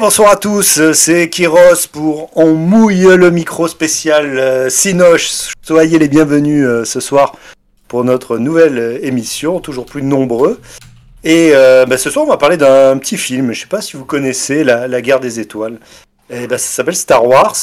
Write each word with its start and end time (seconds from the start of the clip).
bonsoir 0.00 0.30
à 0.30 0.36
tous, 0.36 0.80
c'est 0.94 1.28
Kiros 1.28 1.86
pour 1.92 2.30
On 2.34 2.54
mouille 2.54 3.02
le 3.02 3.30
micro 3.30 3.68
spécial 3.68 4.38
euh, 4.38 4.70
Sinoche. 4.70 5.52
Soyez 5.60 5.98
les 5.98 6.08
bienvenus 6.08 6.64
euh, 6.64 6.84
ce 6.86 7.00
soir 7.00 7.36
pour 7.86 8.02
notre 8.02 8.38
nouvelle 8.38 8.78
euh, 8.78 8.98
émission, 9.04 9.60
toujours 9.60 9.84
plus 9.84 10.02
nombreux. 10.02 10.58
Et 11.22 11.52
bah, 11.86 11.98
ce 11.98 12.08
soir, 12.08 12.24
on 12.24 12.30
va 12.30 12.38
parler 12.38 12.56
d'un 12.56 12.96
petit 12.96 13.18
film. 13.18 13.52
Je 13.52 13.58
ne 13.58 13.62
sais 13.64 13.66
pas 13.66 13.82
si 13.82 13.98
vous 13.98 14.06
connaissez 14.06 14.64
La, 14.64 15.02
guerre 15.02 15.20
des 15.20 15.38
étoiles. 15.38 15.78
Et 16.30 16.46
bah, 16.46 16.56
ça 16.56 16.76
s'appelle 16.76 16.96
Star 16.96 17.26
Wars, 17.26 17.56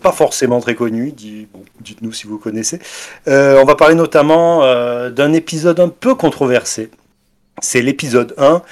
pas 0.00 0.12
forcément 0.12 0.60
très 0.60 0.74
connu. 0.74 1.12
dites-nous 1.12 2.12
si 2.12 2.26
vous 2.26 2.38
connaissez. 2.38 2.78
on 3.26 3.64
va 3.66 3.74
parler 3.74 3.94
notamment 3.94 4.62
d'un 5.10 5.34
épisode 5.34 5.80
un 5.80 5.90
peu 5.90 6.14
controversé. 6.14 6.88
C'est 7.60 7.82
l'épisode 7.82 8.34
1 8.38 8.62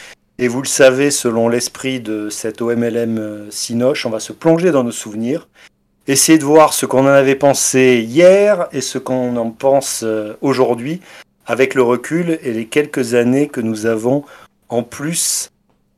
et 0.43 0.49
vous 0.49 0.61
le 0.61 0.67
savez, 0.67 1.13
selon 1.13 1.49
l'esprit 1.49 2.01
de 2.01 2.29
cet 2.29 2.63
OMLM 2.63 3.19
euh, 3.19 3.51
Sinoche, 3.53 4.07
on 4.07 4.11
va 4.11 4.19
se 4.19 4.33
plonger 4.33 4.73
dans 4.73 4.83
nos 4.83 4.91
souvenirs, 4.91 5.47
essayer 6.09 6.37
de 6.37 6.43
voir 6.43 6.73
ce 6.73 6.85
qu'on 6.85 7.03
en 7.03 7.15
avait 7.15 7.37
pensé 7.37 8.05
hier 8.05 8.67
et 8.73 8.81
ce 8.81 8.99
qu'on 8.99 9.37
en 9.37 9.51
pense 9.53 10.01
euh, 10.03 10.33
aujourd'hui, 10.41 11.01
avec 11.47 11.77
le 11.77 11.83
recul 11.83 12.41
et 12.43 12.51
les 12.51 12.67
quelques 12.67 13.15
années 13.15 13.47
que 13.47 13.61
nous 13.61 13.87
avons 13.87 14.25
en 14.69 14.83
plus. 14.83 15.53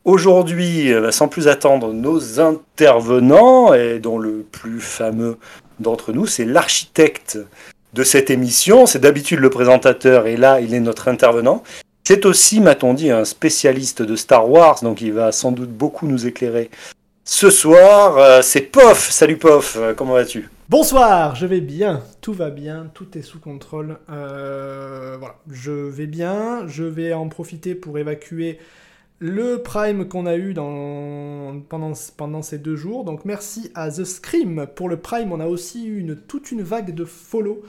Aujourd'hui, 0.05 0.93
euh, 0.93 1.11
sans 1.11 1.29
plus 1.29 1.49
attendre, 1.49 1.95
nos 1.95 2.39
intervenants, 2.39 3.73
et 3.73 3.99
dont 3.99 4.19
le 4.19 4.45
plus 4.53 4.81
fameux 4.81 5.39
d'entre 5.81 6.13
nous, 6.13 6.27
c'est 6.27 6.45
l'architecte 6.45 7.39
de 7.95 8.05
cette 8.05 8.29
émission. 8.29 8.85
C'est 8.85 8.99
d'habitude 8.99 9.39
le 9.39 9.49
présentateur, 9.49 10.27
et 10.27 10.37
là, 10.37 10.61
il 10.61 10.75
est 10.75 10.81
notre 10.81 11.09
intervenant. 11.09 11.63
C'est 12.07 12.27
aussi, 12.27 12.61
m'a-t-on 12.61 12.93
dit, 12.93 13.11
un 13.11 13.25
spécialiste 13.25 14.03
de 14.03 14.15
Star 14.15 14.51
Wars, 14.51 14.79
donc 14.83 15.01
il 15.01 15.15
va 15.15 15.33
sans 15.33 15.53
doute 15.53 15.71
beaucoup 15.71 16.07
nous 16.07 16.27
éclairer. 16.27 16.71
Ce 17.25 17.49
soir, 17.49 18.19
euh, 18.19 18.43
c'est 18.43 18.61
Pof. 18.61 19.11
Salut 19.11 19.39
Pof, 19.39 19.79
euh, 19.79 19.95
comment 19.95 20.13
vas-tu? 20.13 20.51
Bonsoir, 20.69 21.35
je 21.35 21.47
vais 21.47 21.63
bien, 21.63 22.03
tout 22.21 22.35
va 22.35 22.51
bien, 22.51 22.91
tout 22.93 23.17
est 23.17 23.23
sous 23.23 23.41
contrôle. 23.41 23.97
Euh, 24.11 25.17
voilà, 25.19 25.37
je 25.51 25.71
vais 25.71 26.07
bien, 26.07 26.67
je 26.67 26.85
vais 26.85 27.15
en 27.15 27.31
profiter 27.31 27.75
pour 27.75 27.97
évacuer 27.97 28.59
le 29.19 29.63
prime 29.63 30.07
qu'on 30.07 30.27
a 30.27 30.37
eu 30.37 30.53
pendant, 30.53 32.43
ces 32.43 32.59
deux 32.59 32.77
jours. 32.77 33.05
Donc 33.05 33.25
merci 33.25 33.71
à 33.75 33.91
The 33.91 34.05
Scream 34.05 34.67
pour 34.77 34.91
le 34.91 34.99
prime, 34.99 35.33
on 35.33 35.41
a 35.41 35.47
aussi 35.47 35.87
eu 35.89 36.07
toute 36.29 36.53
une 36.53 36.63
vague 36.63 36.95
de 36.95 37.07
follow. 37.07 37.63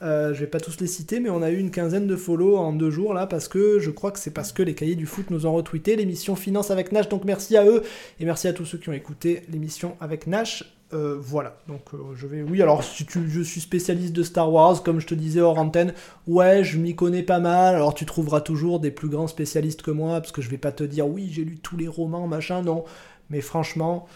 Euh, 0.00 0.32
je 0.32 0.40
vais 0.40 0.46
pas 0.46 0.60
tous 0.60 0.78
les 0.80 0.86
citer, 0.86 1.18
mais 1.18 1.28
on 1.28 1.42
a 1.42 1.50
eu 1.50 1.58
une 1.58 1.72
quinzaine 1.72 2.06
de 2.06 2.14
follow 2.14 2.56
en 2.56 2.72
deux 2.72 2.90
jours 2.90 3.14
là, 3.14 3.26
parce 3.26 3.48
que 3.48 3.80
je 3.80 3.90
crois 3.90 4.12
que 4.12 4.18
c'est 4.18 4.30
parce 4.30 4.52
que 4.52 4.62
les 4.62 4.74
cahiers 4.74 4.94
du 4.94 5.06
foot 5.06 5.30
nous 5.30 5.46
ont 5.46 5.52
retweeté 5.52 5.96
l'émission 5.96 6.36
Finance 6.36 6.70
avec 6.70 6.92
Nash. 6.92 7.08
Donc 7.08 7.24
merci 7.24 7.56
à 7.56 7.64
eux 7.64 7.82
et 8.20 8.24
merci 8.24 8.46
à 8.46 8.52
tous 8.52 8.64
ceux 8.64 8.78
qui 8.78 8.88
ont 8.88 8.92
écouté 8.92 9.42
l'émission 9.50 9.96
avec 10.00 10.26
Nash. 10.26 10.64
Euh, 10.94 11.16
voilà, 11.20 11.58
donc 11.68 11.82
euh, 11.92 11.98
je 12.14 12.26
vais. 12.26 12.42
Oui, 12.42 12.62
alors 12.62 12.82
si 12.82 13.04
tu, 13.04 13.28
je 13.28 13.42
suis 13.42 13.60
spécialiste 13.60 14.14
de 14.14 14.22
Star 14.22 14.50
Wars, 14.50 14.82
comme 14.82 15.00
je 15.00 15.06
te 15.06 15.14
disais 15.14 15.40
hors 15.40 15.58
antenne, 15.58 15.92
ouais, 16.26 16.64
je 16.64 16.78
m'y 16.78 16.94
connais 16.94 17.22
pas 17.22 17.40
mal. 17.40 17.74
Alors 17.74 17.92
tu 17.92 18.06
trouveras 18.06 18.40
toujours 18.40 18.80
des 18.80 18.90
plus 18.90 19.08
grands 19.08 19.26
spécialistes 19.26 19.82
que 19.82 19.90
moi, 19.90 20.20
parce 20.20 20.32
que 20.32 20.40
je 20.40 20.48
vais 20.48 20.58
pas 20.58 20.72
te 20.72 20.84
dire 20.84 21.06
oui, 21.06 21.28
j'ai 21.30 21.44
lu 21.44 21.58
tous 21.58 21.76
les 21.76 21.88
romans, 21.88 22.26
machin, 22.26 22.62
non. 22.62 22.84
Mais 23.30 23.42
franchement, 23.42 24.06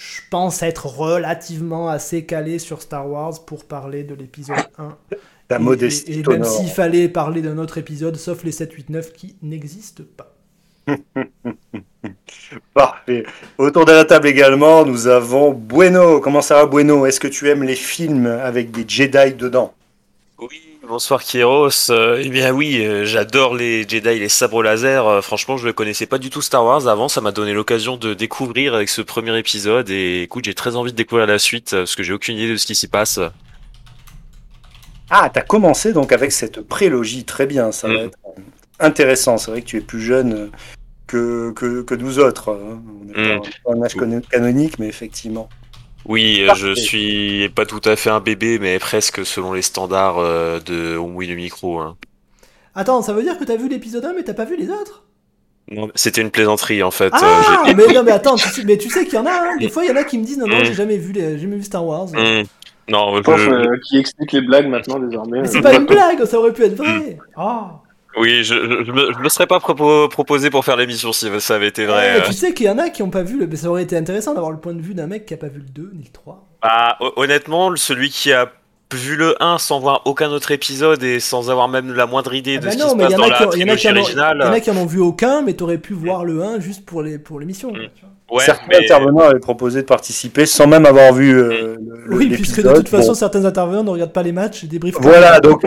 je 0.00 0.22
pense 0.30 0.62
être 0.62 0.86
relativement 0.86 1.90
assez 1.90 2.24
calé 2.24 2.58
sur 2.58 2.80
Star 2.80 3.06
Wars 3.06 3.44
pour 3.44 3.66
parler 3.66 4.02
de 4.02 4.14
l'épisode 4.14 4.56
1. 4.78 4.96
La 5.50 5.58
modestie. 5.58 6.20
Et, 6.20 6.22
même 6.22 6.42
s'il 6.42 6.70
fallait 6.70 7.06
parler 7.10 7.42
d'un 7.42 7.58
autre 7.58 7.76
épisode, 7.76 8.16
sauf 8.16 8.42
les 8.42 8.52
7, 8.52 8.72
8, 8.72 8.88
9 8.88 9.12
qui 9.12 9.36
n'existent 9.42 10.04
pas. 10.16 10.34
Parfait. 12.74 13.26
Autour 13.58 13.84
de 13.84 13.92
la 13.92 14.06
table 14.06 14.28
également, 14.28 14.86
nous 14.86 15.06
avons 15.06 15.52
Bueno. 15.52 16.20
Comment 16.20 16.40
ça 16.40 16.54
va, 16.54 16.64
Bueno? 16.64 17.04
Est-ce 17.04 17.20
que 17.20 17.28
tu 17.28 17.50
aimes 17.50 17.64
les 17.64 17.76
films 17.76 18.26
avec 18.26 18.70
des 18.70 18.86
Jedi 18.88 19.34
dedans? 19.34 19.74
Oui, 20.38 20.69
Bonsoir 20.90 21.22
Kieros. 21.22 21.88
Euh, 21.90 22.20
eh 22.20 22.28
bien 22.30 22.50
oui, 22.50 22.84
euh, 22.84 23.04
j'adore 23.04 23.54
les 23.54 23.88
Jedi, 23.88 24.18
les 24.18 24.28
sabres 24.28 24.60
laser. 24.60 25.06
Euh, 25.06 25.20
franchement, 25.20 25.56
je 25.56 25.68
ne 25.68 25.70
connaissais 25.70 26.06
pas 26.06 26.18
du 26.18 26.30
tout 26.30 26.42
Star 26.42 26.64
Wars 26.64 26.88
avant. 26.88 27.08
Ça 27.08 27.20
m'a 27.20 27.30
donné 27.30 27.52
l'occasion 27.52 27.96
de 27.96 28.12
découvrir 28.12 28.74
avec 28.74 28.88
ce 28.88 29.00
premier 29.00 29.38
épisode. 29.38 29.88
Et 29.88 30.22
écoute, 30.22 30.46
j'ai 30.46 30.54
très 30.54 30.74
envie 30.74 30.90
de 30.90 30.96
découvrir 30.96 31.28
la 31.28 31.38
suite 31.38 31.70
parce 31.70 31.94
que 31.94 32.02
j'ai 32.02 32.12
aucune 32.12 32.36
idée 32.36 32.50
de 32.50 32.56
ce 32.56 32.66
qui 32.66 32.74
s'y 32.74 32.88
passe. 32.88 33.20
Ah, 35.10 35.30
t'as 35.32 35.42
commencé 35.42 35.92
donc 35.92 36.10
avec 36.10 36.32
cette 36.32 36.60
prélogie. 36.60 37.22
Très 37.22 37.46
bien, 37.46 37.70
ça 37.70 37.86
va 37.86 37.94
mm. 37.94 38.06
être 38.06 38.18
intéressant. 38.80 39.38
C'est 39.38 39.52
vrai 39.52 39.62
que 39.62 39.66
tu 39.66 39.76
es 39.76 39.82
plus 39.82 40.00
jeune 40.00 40.50
que, 41.06 41.52
que, 41.52 41.94
nous 41.94 42.18
autres. 42.18 42.50
Hein. 42.50 42.82
On 43.06 43.12
pas, 43.12 43.74
mm. 43.74 43.78
un 43.78 43.82
âge 43.84 43.94
canonique, 44.28 44.80
mais 44.80 44.88
effectivement. 44.88 45.48
Oui, 46.06 46.46
je 46.56 46.74
suis 46.74 47.48
pas 47.50 47.66
tout 47.66 47.80
à 47.84 47.96
fait 47.96 48.10
un 48.10 48.20
bébé, 48.20 48.58
mais 48.58 48.78
presque 48.78 49.24
selon 49.24 49.52
les 49.52 49.62
standards 49.62 50.18
euh, 50.18 50.60
de 50.60 50.96
oui 50.96 51.26
le 51.26 51.36
micro. 51.36 51.78
Hein. 51.78 51.96
Attends, 52.74 53.02
ça 53.02 53.12
veut 53.12 53.22
dire 53.22 53.38
que 53.38 53.44
t'as 53.44 53.56
vu 53.56 53.68
l'épisode 53.68 54.04
1 54.04 54.14
mais 54.14 54.22
t'as 54.22 54.34
pas 54.34 54.44
vu 54.44 54.56
les 54.56 54.70
autres? 54.70 55.04
C'était 55.94 56.20
une 56.20 56.30
plaisanterie 56.30 56.82
en 56.82 56.90
fait. 56.90 57.12
Ah, 57.12 57.64
euh, 57.68 57.74
mais 57.76 57.92
non, 57.92 58.02
mais 58.02 58.10
attends, 58.10 58.34
tu 58.34 58.48
sais, 58.48 58.64
mais 58.64 58.76
tu 58.76 58.90
sais 58.90 59.04
qu'il 59.04 59.14
y 59.14 59.18
en 59.18 59.26
a, 59.26 59.30
hein. 59.30 59.56
des 59.60 59.68
fois 59.70 59.84
il 59.84 59.88
y 59.88 59.92
en 59.92 59.96
a 59.96 60.02
qui 60.02 60.18
me 60.18 60.24
disent 60.24 60.38
non, 60.38 60.48
non, 60.48 60.60
mm. 60.60 60.64
j'ai 60.64 60.74
jamais 60.74 60.96
vu, 60.96 61.12
les, 61.12 61.38
jamais 61.38 61.56
vu 61.56 61.62
Star 61.62 61.86
Wars. 61.86 62.08
Mm. 62.08 62.42
Non, 62.88 63.22
je... 63.22 63.30
Euh, 63.30 63.78
qui 63.86 63.98
explique 63.98 64.32
les 64.32 64.40
blagues 64.40 64.66
maintenant 64.66 64.98
désormais. 64.98 65.42
Mais 65.42 65.48
c'est 65.48 65.60
pas 65.60 65.74
une 65.74 65.84
blague, 65.86 66.24
ça 66.24 66.40
aurait 66.40 66.52
pu 66.52 66.64
être 66.64 66.74
vrai. 66.74 67.18
Ah. 67.36 67.82
Oui, 68.16 68.42
je, 68.42 68.54
je, 68.84 69.20
me, 69.20 69.28
serais 69.28 69.46
pas 69.46 69.60
proposé 69.60 70.50
pour 70.50 70.64
faire 70.64 70.76
l'émission 70.76 71.12
si 71.12 71.28
ça 71.40 71.54
avait 71.54 71.68
été 71.68 71.86
vrai. 71.86 72.18
Eh, 72.18 72.22
tu 72.26 72.32
sais 72.32 72.52
qu'il 72.52 72.66
y 72.66 72.70
en 72.70 72.78
a 72.78 72.90
qui 72.90 73.02
ont 73.02 73.10
pas 73.10 73.22
vu, 73.22 73.38
le... 73.38 73.56
ça 73.56 73.68
aurait 73.68 73.84
été 73.84 73.96
intéressant 73.96 74.34
d'avoir 74.34 74.50
le 74.50 74.58
point 74.58 74.74
de 74.74 74.82
vue 74.82 74.94
d'un 74.94 75.06
mec 75.06 75.26
qui 75.26 75.34
a 75.34 75.36
pas 75.36 75.48
vu 75.48 75.60
le 75.60 75.68
2 75.68 75.92
ni 75.94 76.04
le 76.04 76.10
3. 76.12 76.44
Bah, 76.62 76.98
honnêtement, 77.16 77.74
celui 77.76 78.10
qui 78.10 78.32
a 78.32 78.50
vu 78.92 79.16
le 79.16 79.40
1 79.40 79.58
sans 79.58 79.78
voir 79.78 80.02
aucun 80.06 80.30
autre 80.30 80.50
épisode 80.50 81.02
et 81.04 81.20
sans 81.20 81.50
avoir 81.50 81.68
même 81.68 81.94
la 81.94 82.06
moindre 82.06 82.34
idée 82.34 82.58
de 82.58 82.66
ah 82.66 82.66
bah 82.66 82.72
ce 82.72 82.76
qui 82.76 82.90
se 82.90 82.96
passe 82.96 83.14
dans 83.14 83.28
la 83.28 83.46
trilogie 83.46 83.88
originale. 83.88 84.38
Il 84.40 84.46
y 84.46 84.48
en 84.48 84.52
a 84.52 84.60
qui 84.60 84.70
en 84.70 84.76
ont 84.76 84.86
vu 84.86 85.00
aucun, 85.00 85.42
mais 85.42 85.54
t'aurais 85.54 85.78
pu 85.78 85.94
voir 85.94 86.24
le 86.24 86.42
1 86.42 86.58
juste 86.60 86.84
pour 86.84 87.02
l'émission. 87.02 87.72
Les, 87.72 87.90
pour 88.26 88.38
mm. 88.38 88.40
certains 88.40 88.78
intervenants 88.78 89.28
avaient 89.28 89.38
proposé 89.40 89.82
de 89.82 89.86
participer 89.86 90.46
sans 90.46 90.66
même 90.66 90.86
avoir 90.86 91.12
vu 91.12 91.32
euh, 91.32 91.76
le, 92.06 92.16
Oui, 92.16 92.28
puisque 92.30 92.62
de 92.62 92.72
toute 92.72 92.88
façon, 92.88 93.14
certains 93.14 93.44
intervenants 93.44 93.84
ne 93.84 93.90
regardent 93.90 94.12
pas 94.12 94.22
les 94.22 94.32
matchs 94.32 94.64
et 94.64 94.66
débriefent. 94.66 94.98
Voilà, 95.00 95.40
donc 95.40 95.64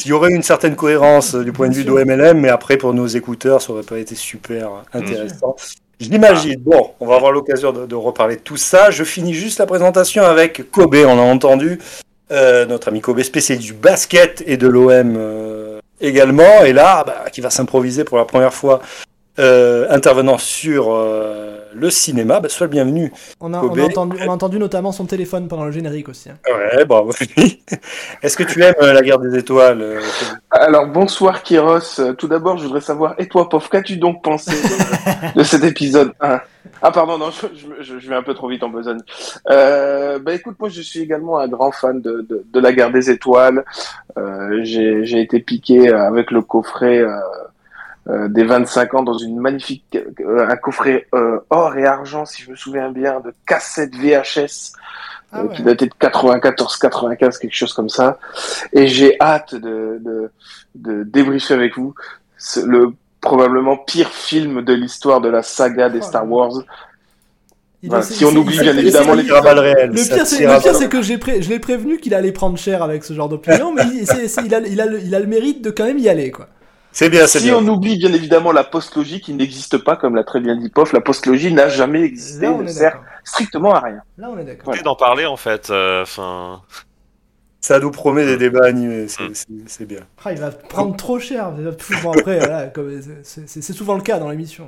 il 0.00 0.08
y 0.08 0.12
aurait 0.12 0.32
une 0.32 0.42
certaine 0.42 0.76
cohérence 0.76 1.34
euh, 1.34 1.44
du 1.44 1.52
point 1.52 1.68
de 1.68 1.74
vue 1.74 1.84
d'OMLM, 1.84 2.38
mais 2.38 2.48
après, 2.48 2.76
pour 2.76 2.92
nos 2.94 3.06
écouteurs, 3.06 3.62
ça 3.62 3.72
aurait 3.72 3.82
pas 3.82 3.98
été 3.98 4.14
super 4.14 4.70
intéressant. 4.92 5.56
Je 6.00 6.08
l'imagine. 6.10 6.60
Bon, 6.60 6.90
on 7.00 7.06
va 7.06 7.16
avoir 7.16 7.32
l'occasion 7.32 7.72
de, 7.72 7.94
reparler 7.94 8.36
de 8.36 8.40
tout 8.40 8.56
ça. 8.56 8.90
Je 8.90 9.04
finis 9.04 9.34
juste 9.34 9.58
la 9.58 9.66
présentation 9.66 10.24
avec 10.24 10.70
Kobe, 10.70 10.96
on 11.06 11.18
a 11.18 11.22
entendu. 11.22 11.78
Euh, 12.32 12.66
notre 12.66 12.88
ami 12.88 13.00
Kobe, 13.00 13.22
spécialiste 13.22 13.66
du 13.66 13.74
basket 13.74 14.42
et 14.46 14.56
de 14.56 14.66
l'OM 14.66 15.14
euh, 15.16 15.78
également. 16.00 16.64
Et 16.64 16.72
là, 16.72 17.04
bah, 17.06 17.24
qui 17.32 17.40
va 17.40 17.50
s'improviser 17.50 18.04
pour 18.04 18.18
la 18.18 18.24
première 18.24 18.52
fois 18.52 18.80
euh, 19.38 19.86
intervenant 19.90 20.38
sur 20.38 20.92
euh, 20.92 21.58
le 21.74 21.90
cinéma, 21.90 22.38
bah, 22.38 22.48
sois 22.48 22.66
le 22.66 22.70
bienvenu. 22.70 23.12
On 23.40 23.52
a, 23.52 23.58
entendu, 24.28 24.58
notamment 24.60 24.92
son 24.92 25.06
téléphone 25.06 25.48
pendant 25.48 25.64
le 25.64 25.72
générique 25.72 26.08
aussi. 26.08 26.30
Hein. 26.30 26.38
Ouais, 26.46 26.84
bravo. 26.86 27.10
Est-ce 28.22 28.36
que 28.36 28.44
tu 28.44 28.62
aimes 28.62 28.74
euh, 28.80 28.92
la 28.92 29.02
guerre 29.02 29.18
des 29.18 29.36
étoiles 29.36 29.98
Alors 30.50 30.86
bonsoir 30.86 31.42
Kiros. 31.42 32.00
Tout 32.16 32.28
d'abord, 32.28 32.58
je 32.58 32.64
voudrais 32.64 32.80
savoir, 32.80 33.14
et 33.18 33.26
toi, 33.26 33.48
Pof, 33.48 33.68
qu'as-tu 33.68 33.96
donc 33.96 34.22
pensé 34.22 34.52
de, 35.34 35.42
cet 35.42 35.64
épisode 35.64 36.12
Ah 36.20 36.92
pardon, 36.92 37.18
non, 37.18 37.30
je, 37.80 38.08
vais 38.08 38.14
un 38.14 38.22
peu 38.22 38.34
trop 38.34 38.48
vite 38.48 38.62
en 38.62 38.68
besogne. 38.68 39.00
bah 39.46 40.32
écoute, 40.32 40.56
moi 40.60 40.68
je 40.68 40.80
suis 40.80 41.00
également 41.00 41.38
un 41.38 41.48
grand 41.48 41.72
fan 41.72 42.00
de, 42.00 42.24
de 42.28 42.60
la 42.60 42.72
guerre 42.72 42.92
des 42.92 43.10
étoiles. 43.10 43.64
J'ai 44.62 45.20
été 45.20 45.40
piqué 45.40 45.88
avec 45.88 46.30
le 46.30 46.42
coffret 46.42 47.00
euh, 47.00 47.18
des 48.28 48.44
25 48.44 48.94
ans 48.94 49.02
dans 49.02 49.16
une 49.16 49.38
magnifique 49.40 49.96
euh, 50.20 50.46
un 50.48 50.56
coffret 50.56 51.06
euh, 51.14 51.38
or 51.50 51.76
et 51.76 51.86
argent 51.86 52.26
si 52.26 52.42
je 52.42 52.50
me 52.50 52.56
souviens 52.56 52.90
bien 52.90 53.20
de 53.20 53.32
cassettes 53.46 53.94
VHS 53.96 54.72
Ah 55.32 55.40
euh, 55.40 55.44
ouais. 55.44 55.54
qui 55.56 55.62
datait 55.62 55.86
de 55.86 55.94
94, 55.98 56.76
95, 56.76 57.38
quelque 57.38 57.54
chose 57.54 57.72
comme 57.72 57.88
ça. 57.88 58.18
Et 58.72 58.86
j'ai 58.88 59.16
hâte 59.20 59.54
de, 59.54 60.00
de, 60.04 60.30
de 60.74 61.02
débriefer 61.04 61.54
avec 61.54 61.76
vous 61.78 61.94
le 62.62 62.92
probablement 63.22 63.76
pire 63.78 64.10
film 64.10 64.60
de 64.62 64.74
l'histoire 64.74 65.22
de 65.22 65.30
la 65.30 65.42
saga 65.42 65.88
des 65.88 66.00
Oh 66.00 66.02
Star. 66.02 66.30
Wars. 66.30 66.52
Il 67.82 67.88
Voilà, 67.90 68.04
est- 68.04 68.12
si 68.12 68.24
on 68.24 68.34
oublie 68.36 68.58
bien 68.58 68.76
évidemment 68.76 69.14
les 69.14 69.30
à 69.30 69.40
balles 69.40 69.58
réelles. 69.58 69.90
Le 69.90 69.94
pire, 69.94 70.26
c'est, 70.26 70.88
que 70.88 71.00
j'ai 71.02 71.16
pré- 71.18 71.40
je 71.42 71.48
l'ai 71.48 71.58
prévenu 71.58 71.98
qu'il 71.98 72.14
allait 72.14 72.32
prendre 72.32 72.56
cher 72.58 72.82
avec 72.82 73.02
ce 73.04 73.12
genre 73.14 73.28
d'opinion, 73.30 73.72
mais 73.72 73.82
il 73.84 74.54
a, 74.54 74.60
il, 74.60 74.80
a 74.80 74.86
le, 74.86 75.00
il 75.00 75.14
a 75.14 75.20
le 75.20 75.26
mérite 75.26 75.62
de 75.62 75.70
quand 75.70 75.84
même 75.84 75.98
y 75.98 76.08
aller, 76.08 76.30
quoi. 76.30 76.48
C'est 76.96 77.10
bien, 77.10 77.26
c'est 77.26 77.40
Si 77.40 77.46
bien. 77.46 77.56
on 77.56 77.66
oublie 77.66 77.98
bien 77.98 78.12
évidemment 78.12 78.52
la 78.52 78.62
post-logie 78.62 79.20
qui 79.20 79.34
n'existe 79.34 79.78
pas, 79.78 79.96
comme 79.96 80.14
l'a 80.14 80.22
très 80.22 80.38
bien 80.38 80.54
dit 80.56 80.68
Pof, 80.68 80.92
la 80.92 81.00
post-logie 81.00 81.52
n'a 81.52 81.68
jamais 81.68 82.02
existé, 82.02 82.46
Là, 82.46 82.52
on 82.52 82.62
ne 82.62 82.68
est 82.68 82.72
sert 82.72 82.92
d'accord. 82.92 83.04
strictement 83.24 83.74
à 83.74 83.80
rien. 83.80 84.00
Là, 84.16 84.28
on 84.32 84.38
est 84.38 84.44
d'accord. 84.44 84.66
Voilà. 84.66 84.82
d'en 84.82 84.94
parler 84.94 85.26
en 85.26 85.36
fait. 85.36 85.70
euh, 85.70 86.02
Enfin, 86.02 86.62
Ça 87.60 87.80
nous 87.80 87.90
promet 87.90 88.26
des 88.26 88.36
débats 88.36 88.66
animés, 88.66 89.08
c'est- 89.08 89.34
c'est 89.34 89.46
c'est 89.66 89.86
bien. 89.86 90.00
Ah, 90.24 90.32
il 90.32 90.38
va 90.38 90.50
prendre 90.50 90.94
trop 90.96 91.18
cher. 91.18 91.50
Bon, 91.50 92.12
après, 92.12 92.38
voilà, 92.38 92.66
comme- 92.66 93.00
c'est, 93.24 93.48
c'est- 93.48 93.62
c'est 93.62 93.72
souvent 93.72 93.94
le 93.96 94.02
cas 94.02 94.18
dans 94.18 94.28
l'émission. 94.28 94.66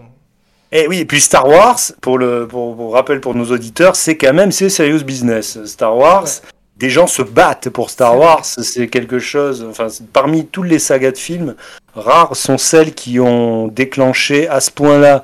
Et 0.72 0.88
oui, 0.88 0.98
et 1.00 1.04
puis 1.04 1.20
Star 1.20 1.46
Wars, 1.46 1.78
pour 2.00 2.16
le 2.18 2.48
pour, 2.48 2.74
pour 2.74 2.92
rappel 2.94 3.20
pour 3.20 3.34
nos 3.36 3.44
auditeurs, 3.52 3.94
c'est 3.94 4.16
quand 4.16 4.32
même 4.32 4.50
c'est 4.50 4.68
serious 4.70 5.04
business. 5.04 5.62
Star 5.66 5.94
Wars, 5.96 6.22
Ouais. 6.24 6.48
des 6.78 6.88
gens 6.90 7.06
se 7.06 7.20
battent 7.22 7.68
pour 7.68 7.90
Star 7.90 8.18
Wars, 8.18 8.44
c'est 8.46 8.88
quelque 8.88 9.18
chose. 9.20 9.64
Enfin, 9.68 9.88
parmi 10.14 10.46
toutes 10.46 10.66
les 10.68 10.78
sagas 10.80 11.12
de 11.12 11.18
films, 11.18 11.54
rares 11.96 12.36
sont 12.36 12.58
celles 12.58 12.94
qui 12.94 13.18
ont 13.20 13.68
déclenché 13.68 14.48
à 14.48 14.60
ce 14.60 14.70
point-là 14.70 15.22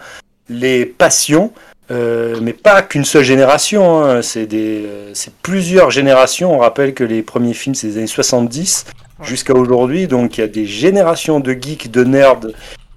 les 0.49 0.87
passions. 0.87 1.53
euh, 1.91 2.39
mais 2.41 2.53
pas 2.55 2.81
qu'une 2.81 3.05
seule 3.05 3.25
génération, 3.25 4.03
hein, 4.03 4.23
c'est 4.23 4.47
des, 4.47 4.85
euh, 4.87 5.11
c'est 5.15 5.35
plusieurs 5.43 5.91
générations. 5.91 6.55
On 6.55 6.59
rappelle 6.59 6.95
que 6.95 7.05
les 7.05 7.23
premiers 7.23 7.53
films 7.55 7.75
c'est 7.75 7.89
des 7.89 7.99
années 7.99 8.07
70 8.07 8.87
Ouais. 9.19 9.27
jusqu'à 9.27 9.53
aujourd'hui, 9.55 10.07
donc 10.07 10.39
il 10.39 10.41
y 10.41 10.45
a 10.45 10.49
des 10.49 10.65
générations 10.65 11.39
de 11.39 11.53
geeks, 11.53 11.91
de 11.91 12.03
nerds 12.05 12.41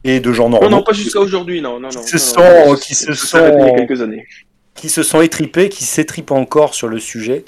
et 0.05 0.19
de 0.21 0.31
gens 0.31 0.45
Non, 0.49 0.59
normaux 0.61 0.69
non, 0.77 0.83
pas 0.83 0.93
jusqu'à 0.93 1.19
aujourd'hui, 1.19 1.61
non, 1.61 1.79
non, 1.79 1.89
non. 1.93 2.01
Qui 2.01 2.17
se 2.19 2.35
non, 2.37 2.43
sont- 2.45 2.69
non, 2.71 2.75
qui 2.75 2.95
se 2.95 3.13
sont- 3.13 3.75
quelques 3.75 4.01
années. 4.01 4.25
qui 4.75 4.87
se 4.89 5.03
sont 5.03 5.21
étripés, 5.21 5.67
qui 5.69 5.83
s'étripent 5.83 6.31
encore 6.31 6.73
sur 6.73 6.87
le 6.87 6.99
sujet. 6.99 7.43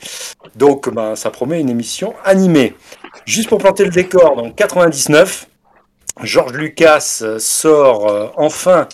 Donc, 0.56 0.90
ben, 0.94 1.16
ça 1.16 1.30
promet 1.30 1.60
une 1.62 1.70
émission 1.70 2.14
animée. 2.26 2.74
Juste 3.26 3.48
pour 3.50 3.58
planter 3.60 3.84
le 3.86 3.90
décor, 3.92 4.36
donc 4.36 4.56
99, 4.56 5.48
George 6.24 6.54
Lucas 6.54 7.20
euh, 7.22 7.40
sort 7.40 8.10
euh, 8.10 8.28
enfin 8.38 8.88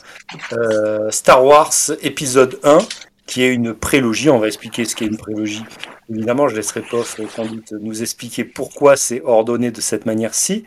euh, 0.54 1.10
Star 1.12 1.44
Wars 1.46 1.74
épisode 2.02 2.60
1, 2.64 2.80
qui 3.26 3.44
est 3.44 3.54
une 3.54 3.74
prélogie. 3.74 4.30
On 4.30 4.40
va 4.40 4.48
expliquer 4.48 4.86
ce 4.86 4.96
qu'est 4.96 5.06
une 5.06 5.18
prélogie. 5.18 5.64
Évidemment, 6.10 6.48
je 6.48 6.56
laisserai 6.56 6.82
Pof 6.82 7.20
euh, 7.20 7.26
sans 7.34 7.46
doute 7.46 7.74
nous 7.80 8.02
expliquer 8.02 8.44
pourquoi 8.44 8.96
c'est 8.96 9.22
ordonné 9.24 9.72
de 9.72 9.82
cette 9.82 10.06
manière-ci. 10.06 10.66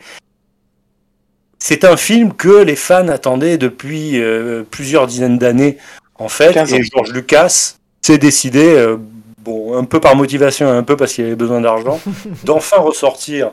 C'est 1.59 1.85
un 1.85 1.97
film 1.97 2.33
que 2.33 2.63
les 2.63 2.75
fans 2.75 3.07
attendaient 3.07 3.57
depuis 3.57 4.21
euh, 4.21 4.63
plusieurs 4.69 5.07
dizaines 5.07 5.37
d'années, 5.37 5.77
en 6.15 6.29
fait. 6.29 6.53
15 6.53 6.73
ans. 6.73 6.77
Et 6.77 6.83
George 6.83 7.11
Lucas 7.11 7.75
s'est 8.01 8.17
décidé, 8.17 8.63
euh, 8.63 8.97
bon, 9.39 9.77
un 9.77 9.83
peu 9.83 9.99
par 9.99 10.15
motivation 10.15 10.67
et 10.67 10.77
un 10.77 10.83
peu 10.83 10.97
parce 10.97 11.13
qu'il 11.13 11.25
avait 11.25 11.35
besoin 11.35 11.61
d'argent, 11.61 11.99
d'enfin 12.43 12.77
ressortir 12.77 13.51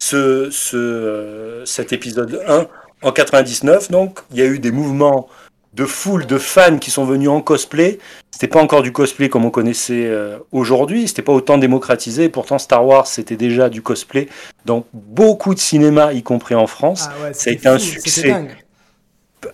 ce, 0.00 0.48
ce, 0.50 0.76
euh, 0.76 1.64
cet 1.66 1.92
épisode 1.92 2.42
1 2.46 2.66
en 3.02 3.12
99. 3.12 3.90
Donc, 3.90 4.20
il 4.32 4.38
y 4.38 4.42
a 4.42 4.46
eu 4.46 4.58
des 4.58 4.72
mouvements 4.72 5.28
de 5.74 5.84
foule 5.84 6.26
de 6.26 6.38
fans 6.38 6.78
qui 6.78 6.90
sont 6.90 7.04
venus 7.04 7.28
en 7.28 7.40
cosplay. 7.40 7.98
C'était 8.32 8.48
pas 8.48 8.60
encore 8.60 8.82
du 8.82 8.90
cosplay 8.90 9.28
comme 9.28 9.44
on 9.44 9.50
connaissait 9.50 10.06
euh, 10.06 10.38
aujourd'hui, 10.50 11.06
c'était 11.06 11.22
pas 11.22 11.32
autant 11.32 11.58
démocratisé. 11.58 12.28
Pourtant, 12.28 12.58
Star 12.58 12.84
Wars, 12.84 13.06
c'était 13.06 13.36
déjà 13.36 13.68
du 13.68 13.82
cosplay 13.82 14.28
dans 14.64 14.84
beaucoup 14.92 15.54
de 15.54 15.60
cinémas, 15.60 16.12
y 16.12 16.22
compris 16.22 16.54
en 16.54 16.66
France. 16.66 17.08
Ah 17.08 17.22
ouais, 17.22 17.34
Ça 17.34 17.50
a 17.50 17.52
été 17.52 17.68
un 17.68 17.78
fou, 17.78 17.84
succès. 17.84 18.34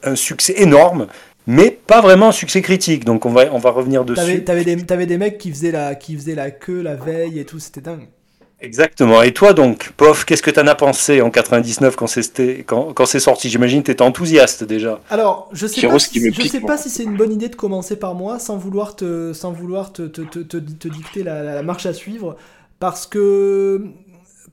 Un 0.03 0.17
succès 0.17 0.55
énorme, 0.57 1.07
mais 1.47 1.71
pas 1.71 2.01
vraiment 2.01 2.29
un 2.29 2.33
succès 2.33 2.63
critique. 2.63 3.05
Donc, 3.05 3.27
on 3.27 3.31
va, 3.31 3.53
on 3.53 3.59
va 3.59 3.71
revenir 3.71 4.05
dessus. 4.05 4.43
t'avais 4.45 4.65
des, 4.65 4.77
t'avais 4.85 5.07
des 5.07 5.19
mecs 5.19 5.39
qui 5.39 5.51
faisaient, 5.51 5.71
la, 5.71 5.95
qui 5.95 6.17
faisaient 6.17 6.35
la 6.35 6.51
queue 6.51 6.81
la 6.81 6.95
veille 6.95 7.39
et 7.39 7.45
tout, 7.45 7.59
c'était 7.59 7.83
dingue. 7.83 8.09
Exactement. 8.61 9.23
Et 9.23 9.35
toi, 9.35 9.53
donc, 9.53 9.93
Pof, 9.97 10.25
qu'est-ce 10.25 10.43
que 10.43 10.51
t'en 10.51 10.67
as 10.67 10.75
pensé 10.75 11.21
en 11.21 11.31
99 11.31 11.95
quand 11.97 12.07
c'est, 12.07 12.65
quand, 12.67 12.95
quand 12.95 13.05
c'est 13.07 13.21
sorti? 13.21 13.51
J'imagine 13.51 13.83
que 13.83 13.87
t'étais 13.89 14.03
enthousiaste 14.03 14.65
déjà. 14.65 15.01
Alors, 15.09 15.49
je 15.53 15.67
sais, 15.69 15.85
pas, 15.85 15.99
qui 15.99 16.21
si, 16.21 16.21
me 16.21 16.33
je 16.33 16.43
sais 16.43 16.61
pas 16.61 16.77
si 16.77 16.91
c'est 16.91 17.05
une 17.05 17.17
bonne 17.17 17.33
idée 17.33 17.49
de 17.49 17.55
commencer 17.55 17.97
par 17.97 18.15
moi 18.15 18.39
sans 18.41 18.57
vouloir 18.57 18.97
te, 18.97 19.33
sans 19.33 19.53
vouloir 19.53 19.93
te, 19.93 20.03
te, 20.03 20.23
te, 20.23 20.41
te- 20.41 20.57
te 20.57 20.89
dicter 20.89 21.23
la, 21.23 21.43
la 21.45 21.63
marche 21.63 21.87
à 21.87 21.93
suivre. 21.93 22.37
Parce 22.81 23.07
que, 23.07 23.85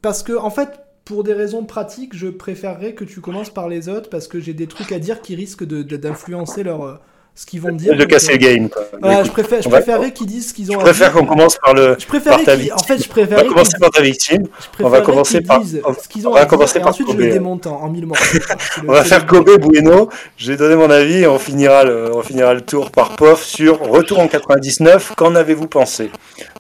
parce 0.02 0.22
que, 0.24 0.34
en 0.34 0.52
fait, 0.52 0.70
pour 1.06 1.24
des 1.24 1.34
raisons 1.34 1.66
pratiques, 1.66 2.16
je 2.16 2.28
préférerais 2.28 2.94
que 2.94 3.04
tu 3.04 3.20
commences 3.22 3.52
par 3.54 3.68
les 3.68 3.90
autres 3.90 4.10
parce 4.10 4.28
que 4.28 4.40
j'ai 4.40 4.54
des 4.54 4.68
trucs 4.68 4.92
à 4.92 5.00
dire 5.00 5.22
qui 5.22 5.36
risquent 5.36 5.66
de, 5.66 5.82
de- 5.84 5.98
d'influencer 5.98 6.64
leur, 6.64 6.84
euh, 6.84 6.96
ce 7.36 7.46
qu'ils 7.48 7.62
vont 7.62 7.72
dire. 7.72 7.96
De 7.98 8.06
casser 8.06 8.34
le 8.34 8.38
game. 8.38 8.70
Quoi. 8.70 8.84
Voilà, 9.02 9.24
je, 9.24 9.32
préfère, 9.32 9.62
je 9.62 9.68
on 9.68 9.72
va- 9.72 9.78
préférerais 9.82 10.12
qu'ils 10.14 10.28
disent 10.28 10.50
ce 10.50 10.54
qu'ils 10.54 10.70
ont 10.72 10.76
je 10.76 10.80
préfère 10.86 11.12
qu'on 11.14 11.26
commence 11.26 11.58
par 11.58 11.74
le. 11.74 11.96
Je 12.00 12.06
préférais 12.06 12.36
par 12.38 12.46
ta 12.46 12.56
qu'ils- 12.56 12.72
en 12.72 12.76
victime. 12.76 12.86
fait, 12.98 13.04
je 13.04 13.10
On 13.10 13.12
préférais 13.12 13.44
va 13.44 13.50
commencer 13.50 13.78
par 13.80 13.90
ta 13.90 14.02
victime. 14.02 14.44
On 14.80 14.90
va 14.90 15.02
commencer 15.02 15.42
par- 15.42 15.62
on- 15.62 15.94
ce 15.94 16.08
qu'ils 16.08 16.28
ont 16.28 16.32
on 16.32 16.34
va 16.36 16.46
commencer 16.46 16.80
par 16.80 16.90
ensuite 16.90 17.08
je 17.12 17.18
le 17.18 17.32
démonte 17.32 17.66
en, 17.68 17.90
mille 17.90 18.06
morceaux. 18.06 18.38
On 18.88 18.92
va 18.92 19.04
faire 19.04 19.26
Kobe 19.26 19.50
Bueno. 19.60 20.10
J'ai 20.38 20.58
donné 20.58 20.76
mon 20.76 20.90
avis 20.90 21.20
et 21.24 21.28
on 21.28 21.40
finira 21.40 21.84
le, 21.84 22.16
on 22.16 22.22
finira 22.22 22.54
le 22.54 22.62
tour 22.62 22.92
par 22.92 23.16
Pof 23.16 23.44
sur 23.44 23.80
Retour 23.80 24.20
en 24.20 24.28
99. 24.28 25.14
Qu'en 25.16 25.36
avez-vous 25.36 25.68
pensé? 25.68 26.12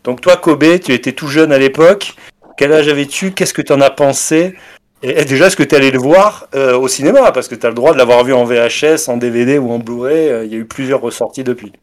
Donc 0.03 0.21
toi, 0.21 0.37
Kobe, 0.37 0.79
tu 0.83 0.93
étais 0.93 1.11
tout 1.11 1.27
jeune 1.27 1.51
à 1.51 1.57
l'époque. 1.59 2.15
Quel 2.57 2.71
âge 2.71 2.87
avais-tu? 2.87 3.31
Qu'est-ce 3.31 3.53
que 3.53 3.61
tu 3.63 3.73
en 3.73 3.81
as 3.81 3.89
pensé? 3.89 4.55
Et, 5.03 5.21
et 5.21 5.25
déjà, 5.25 5.47
est-ce 5.47 5.57
que 5.57 5.63
tu 5.63 5.75
allé 5.75 5.91
le 5.91 5.99
voir 5.99 6.47
euh, 6.55 6.77
au 6.77 6.87
cinéma? 6.87 7.31
Parce 7.31 7.47
que 7.47 7.55
tu 7.55 7.65
as 7.65 7.69
le 7.69 7.75
droit 7.75 7.93
de 7.93 7.97
l'avoir 7.97 8.23
vu 8.23 8.33
en 8.33 8.45
VHS, 8.45 9.09
en 9.09 9.17
DVD 9.17 9.57
ou 9.57 9.71
en 9.71 9.79
Blu-ray. 9.79 10.29
Euh, 10.29 10.45
Il 10.45 10.51
y 10.51 10.55
a 10.55 10.57
eu 10.59 10.65
plusieurs 10.65 11.01
ressorties 11.01 11.43
depuis. 11.43 11.73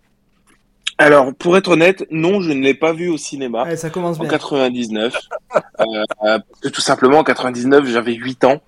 Alors, 0.99 1.32
pour 1.34 1.56
être 1.56 1.69
honnête, 1.69 2.05
non, 2.11 2.40
je 2.40 2.52
ne 2.52 2.62
l'ai 2.62 2.75
pas 2.75 2.93
vu 2.93 3.08
au 3.08 3.17
cinéma. 3.17 3.64
Ouais, 3.64 3.76
ça 3.76 3.90
commence 3.90 4.19
en 4.19 4.22
bien. 4.22 4.31
99. 4.31 5.14
euh, 5.55 6.05
euh, 6.25 6.38
tout 6.72 6.81
simplement, 6.81 7.19
en 7.19 7.25
99, 7.25 7.87
j'avais 7.87 8.14
8 8.14 8.44
ans. 8.44 8.61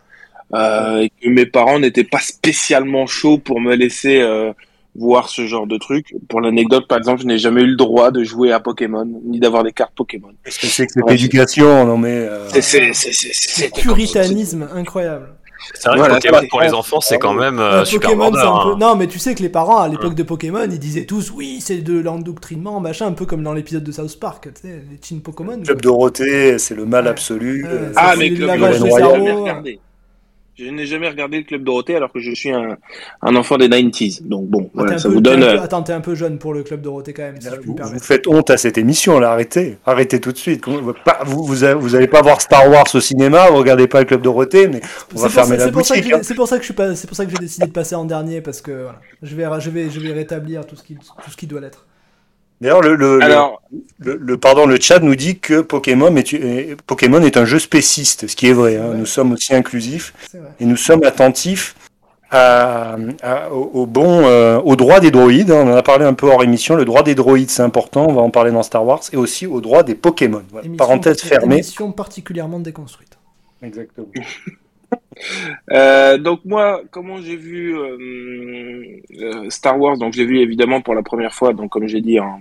Euh, 0.54 0.98
et 1.00 1.08
que 1.08 1.30
mes 1.30 1.46
parents 1.46 1.78
n'étaient 1.78 2.04
pas 2.04 2.20
spécialement 2.20 3.06
chauds 3.06 3.38
pour 3.38 3.58
me 3.58 3.74
laisser 3.74 4.20
euh, 4.20 4.52
voir 4.94 5.28
ce 5.28 5.46
genre 5.46 5.66
de 5.66 5.78
truc. 5.78 6.14
Pour 6.28 6.40
l'anecdote, 6.40 6.86
par 6.88 6.98
exemple, 6.98 7.22
je 7.22 7.26
n'ai 7.26 7.38
jamais 7.38 7.62
eu 7.62 7.66
le 7.66 7.76
droit 7.76 8.10
de 8.10 8.22
jouer 8.24 8.52
à 8.52 8.60
Pokémon, 8.60 9.08
ni 9.24 9.40
d'avoir 9.40 9.64
des 9.64 9.72
cartes 9.72 9.92
Pokémon. 9.96 10.28
Qu'est-ce 10.44 10.58
que 10.58 10.66
c'est 10.66 10.86
que 10.86 10.92
cette 10.92 11.04
Ouais, 11.04 11.14
éducation 11.14 11.86
Non 11.86 11.96
mais. 11.96 12.10
euh, 12.10 12.48
C'est, 12.50 12.60
c'est, 12.62 12.92
c'est, 12.92 13.12
c'est, 13.12 13.30
c'est- 13.32 13.74
Puritanisme 13.74 14.68
incroyable. 14.74 15.28
c'est 15.74 15.88
vrai 15.88 15.98
Voilà, 15.98 16.18
que 16.18 16.28
Pokémon 16.28 16.46
pour 16.50 16.60
les 16.60 16.74
enfants, 16.74 17.00
c'est 17.00 17.18
quand 17.18 17.32
même 17.32 17.58
euh, 17.58 17.84
super 17.86 18.10
Pokémon, 18.10 18.24
border, 18.30 18.40
c'est 18.42 18.46
un 18.48 18.64
peu... 18.64 18.72
hein. 18.72 18.76
Non, 18.80 18.96
mais 18.96 19.06
tu 19.06 19.18
sais 19.18 19.34
que 19.34 19.42
les 19.42 19.48
parents, 19.48 19.78
à 19.78 19.88
l'époque 19.88 20.14
de 20.14 20.22
Pokémon, 20.24 20.64
ils 20.70 20.78
disaient 20.78 21.06
tous 21.06 21.30
oui, 21.30 21.60
c'est 21.62 21.78
de 21.78 21.98
l'endoctrinement, 21.98 22.78
machin, 22.80 23.06
un 23.06 23.12
peu 23.12 23.24
comme 23.26 23.42
dans 23.42 23.54
l'épisode 23.54 23.84
de 23.84 23.92
South 23.92 24.18
Park, 24.20 24.48
tu 24.54 24.60
sais, 24.68 24.82
les 24.90 24.98
Chin 25.02 25.20
Pokémon. 25.24 25.58
Club 25.62 25.80
Dorothée, 25.80 26.58
c'est 26.58 26.74
le 26.74 26.84
mal 26.84 27.04
Ouais. 27.04 27.10
absolu. 27.10 27.64
Ouais, 27.64 27.70
Euh, 27.72 27.92
Ah, 27.96 28.10
c'est 28.12 28.18
mais 28.18 28.28
le 28.28 28.36
Club 28.36 28.58
Dorothée, 28.58 28.90
cerveau. 28.90 29.14
jamais 29.14 29.32
regardé. 29.32 29.80
Je 30.58 30.66
n'ai 30.66 30.84
jamais 30.84 31.08
regardé 31.08 31.38
le 31.38 31.44
Club 31.44 31.64
Dorothée 31.64 31.96
alors 31.96 32.12
que 32.12 32.20
je 32.20 32.30
suis 32.32 32.50
un, 32.50 32.76
un 33.22 33.36
enfant 33.36 33.56
des 33.56 33.68
90s. 33.68 34.22
Donc 34.22 34.48
bon, 34.48 34.64
Ah, 34.66 34.70
voilà, 34.74 34.98
ça 34.98 35.08
peu- 35.08 35.14
vous 35.14 35.20
donne... 35.22 35.40
peu- 35.40 35.46
euh, 35.46 35.62
Attends, 35.62 35.82
t'es 35.82 35.94
un 35.94 36.02
peu 36.02 36.14
jeune 36.14 36.38
pour 36.38 36.52
le 36.52 36.62
club 36.62 36.82
Dorothée 36.82 37.14
quand 37.14 37.22
même, 37.22 37.40
si 37.40 37.48
je 37.48 37.54
puis 37.56 37.70
me 37.70 37.82
Vous, 37.82 37.88
vous 37.88 37.98
faites 37.98 38.26
honte 38.26 38.50
à 38.50 38.58
cette 38.58 38.76
émission 38.76 39.18
là, 39.18 39.32
arrêtez, 39.32 39.78
arrêtez 39.86 40.20
tout 40.20 40.30
de 40.30 40.36
suite. 40.36 40.62
Vous, 40.68 40.92
vous, 41.24 41.44
vous 41.80 41.94
allez 41.94 42.06
pas 42.06 42.20
voir 42.20 42.40
Star 42.42 42.68
Wars 42.70 42.84
au 42.94 43.00
cinéma, 43.00 43.48
vous 43.50 43.56
regardez 43.56 43.86
pas 43.88 44.00
le 44.00 44.04
club 44.04 44.20
Dorothée, 44.20 44.68
mais 44.68 44.80
on 44.82 45.16
C'est 45.16 45.16
va 45.16 45.22
pour 45.22 45.30
fermer 45.30 45.58
ça- 45.58 45.64
la 45.66 45.70
boutique. 45.72 46.04
j'ai- 46.04 46.14
hein. 46.14 46.20
C'est 46.22 46.34
pour 46.34 46.46
ça 46.46 46.56
que 46.56 46.62
je 46.62 46.66
suis 46.66 46.74
pas, 46.74 46.94
c'est 46.96 47.06
pour 47.06 47.16
ça 47.16 47.24
que 47.24 47.30
j'ai 47.30 47.38
décidé 47.38 47.66
de 47.66 47.72
passer 47.72 47.94
en 47.94 48.04
dernier 48.04 48.42
parce 48.42 48.60
que 48.60 48.72
voilà, 48.72 49.00
je 49.22 49.34
vais, 49.34 49.44
je 49.60 49.70
vais, 49.70 49.90
je 49.90 50.00
vais 50.00 50.12
rétablir 50.12 50.66
tout 50.66 50.76
ce 50.76 50.82
qui, 50.82 50.96
tout 50.96 51.30
ce 51.30 51.36
qui 51.36 51.46
doit 51.46 51.60
l'être. 51.60 51.86
D'ailleurs, 52.62 52.80
le, 52.80 52.94
le, 52.94 53.16
le- 53.18 53.22
Alors, 53.24 53.60
le, 53.98 54.16
le- 54.16 54.38
pardon, 54.38 54.66
le 54.66 54.78
chat 54.80 55.00
nous 55.00 55.16
dit 55.16 55.38
que 55.40 55.60
Pokémon 55.60 56.14
est, 56.16 56.32
est- 56.32 56.80
Pokémon 56.82 57.20
est 57.22 57.36
un 57.36 57.44
jeu 57.44 57.58
spéciste, 57.58 58.28
ce 58.28 58.36
qui 58.36 58.46
est 58.46 58.52
vrai. 58.52 58.76
hein. 58.76 58.90
Ouais. 58.90 58.96
Nous 58.96 59.06
sommes 59.06 59.32
aussi 59.32 59.52
inclusifs 59.54 60.14
et 60.60 60.64
nous 60.64 60.76
sommes 60.76 61.02
attentifs 61.04 61.74
à, 62.30 62.96
à- 63.22 63.50
au, 63.52 63.70
au 63.82 63.86
bon, 63.86 64.22
euh, 64.26 64.58
au 64.60 64.76
droit 64.76 65.00
des 65.00 65.10
droïdes. 65.10 65.50
hein. 65.50 65.64
On 65.66 65.72
en 65.72 65.76
a 65.76 65.82
parlé 65.82 66.04
un 66.04 66.14
peu 66.14 66.26
hors 66.28 66.42
émission. 66.44 66.76
Le 66.76 66.84
droit 66.84 67.02
des 67.02 67.14
droïdes, 67.16 67.50
c'est 67.50 67.62
important. 67.62 68.06
On 68.08 68.12
va 68.14 68.22
en 68.22 68.30
parler 68.30 68.52
dans 68.52 68.62
Star 68.62 68.86
Wars 68.86 69.00
et 69.12 69.16
aussi 69.16 69.46
au 69.46 69.60
droit 69.60 69.82
des 69.82 69.94
Pokémon. 69.96 70.42
Voilà. 70.50 70.64
Émission- 70.66 70.76
Parenthèse 70.86 71.20
fermée. 71.20 71.56
Émission 71.56 71.90
particulièrement 71.92 72.60
déconstruite. 72.60 73.18
Exactement. 73.62 74.06
Euh, 75.72 76.18
donc 76.18 76.40
moi, 76.44 76.82
comment 76.90 77.16
j'ai 77.22 77.36
vu 77.36 77.74
euh, 77.78 78.98
euh, 79.22 79.48
Star 79.50 79.78
Wars 79.80 79.96
Donc 79.96 80.12
j'ai 80.12 80.24
vu 80.26 80.40
évidemment 80.40 80.82
pour 80.82 80.94
la 80.94 81.02
première 81.02 81.32
fois, 81.32 81.54
donc 81.54 81.70
comme 81.70 81.86
j'ai 81.86 82.02
dit 82.02 82.20
en, 82.20 82.40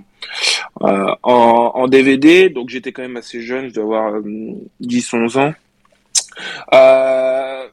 euh, 0.83 1.07
en 1.23 1.71
en 1.75 1.87
DVD. 1.87 2.49
Donc 2.49 2.69
j'étais 2.69 2.91
quand 2.91 3.01
même 3.01 3.17
assez 3.17 3.41
jeune, 3.41 3.69
je 3.69 3.73
dois 3.75 3.83
avoir 3.83 4.13
euh, 4.15 4.23
10-11 4.81 5.37
ans. 5.39 5.53
Euh, 6.73 7.63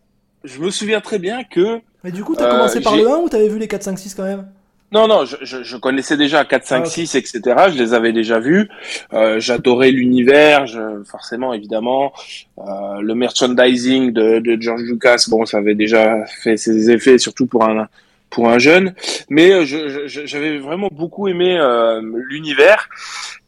je 0.44 0.60
me 0.60 0.70
souviens 0.70 1.00
très 1.00 1.18
bien 1.18 1.44
que 1.44 1.80
Mais 2.04 2.12
du 2.12 2.22
coup, 2.24 2.34
t'as 2.36 2.46
Euh, 2.48 2.50
commencé 2.52 2.80
par 2.80 2.94
j'ai- 2.94 3.02
le 3.02 3.08
1 3.10 3.16
ou 3.18 3.28
t'avais 3.28 3.48
vu 3.48 3.58
les 3.58 3.68
4, 3.68 3.82
5, 3.82 3.98
6 3.98 4.14
quand 4.14 4.24
même? 4.24 4.46
Non, 4.90 5.06
non, 5.06 5.26
je, 5.26 5.36
je, 5.42 5.62
je 5.62 5.76
connaissais 5.76 6.16
déjà 6.16 6.46
4, 6.46 6.64
5, 6.64 6.76
Ah, 6.76 6.86
ok. 6.86 6.92
6, 6.92 7.14
etc. 7.16 7.40
Je 7.74 7.78
les 7.78 7.92
avais 7.92 8.12
déjà 8.12 8.38
vus. 8.38 8.70
Euh, 9.12 9.38
J'adorais 9.38 9.90
l'univers, 9.90 10.64
forcément, 11.04 11.52
évidemment. 11.52 12.12
Euh, 12.58 13.00
le 13.02 13.14
merchandising 13.14 14.12
de, 14.12 14.38
de 14.38 14.56
George 14.62 14.80
Lucas, 14.82 15.24
bon, 15.28 15.44
ça 15.44 15.58
avait 15.58 15.74
déjà 15.74 16.24
fait 16.42 16.56
ses 16.56 16.90
effets, 16.90 17.18
surtout 17.18 17.46
pour 17.46 17.64
un 17.64 17.86
pour 18.30 18.48
un 18.48 18.58
jeune. 18.58 18.94
Mais 19.28 19.52
euh, 19.52 19.64
j'avais 20.06 20.58
vraiment 20.58 20.88
beaucoup 20.90 21.28
aimé 21.28 21.58
euh, 21.58 22.00
l'univers. 22.28 22.88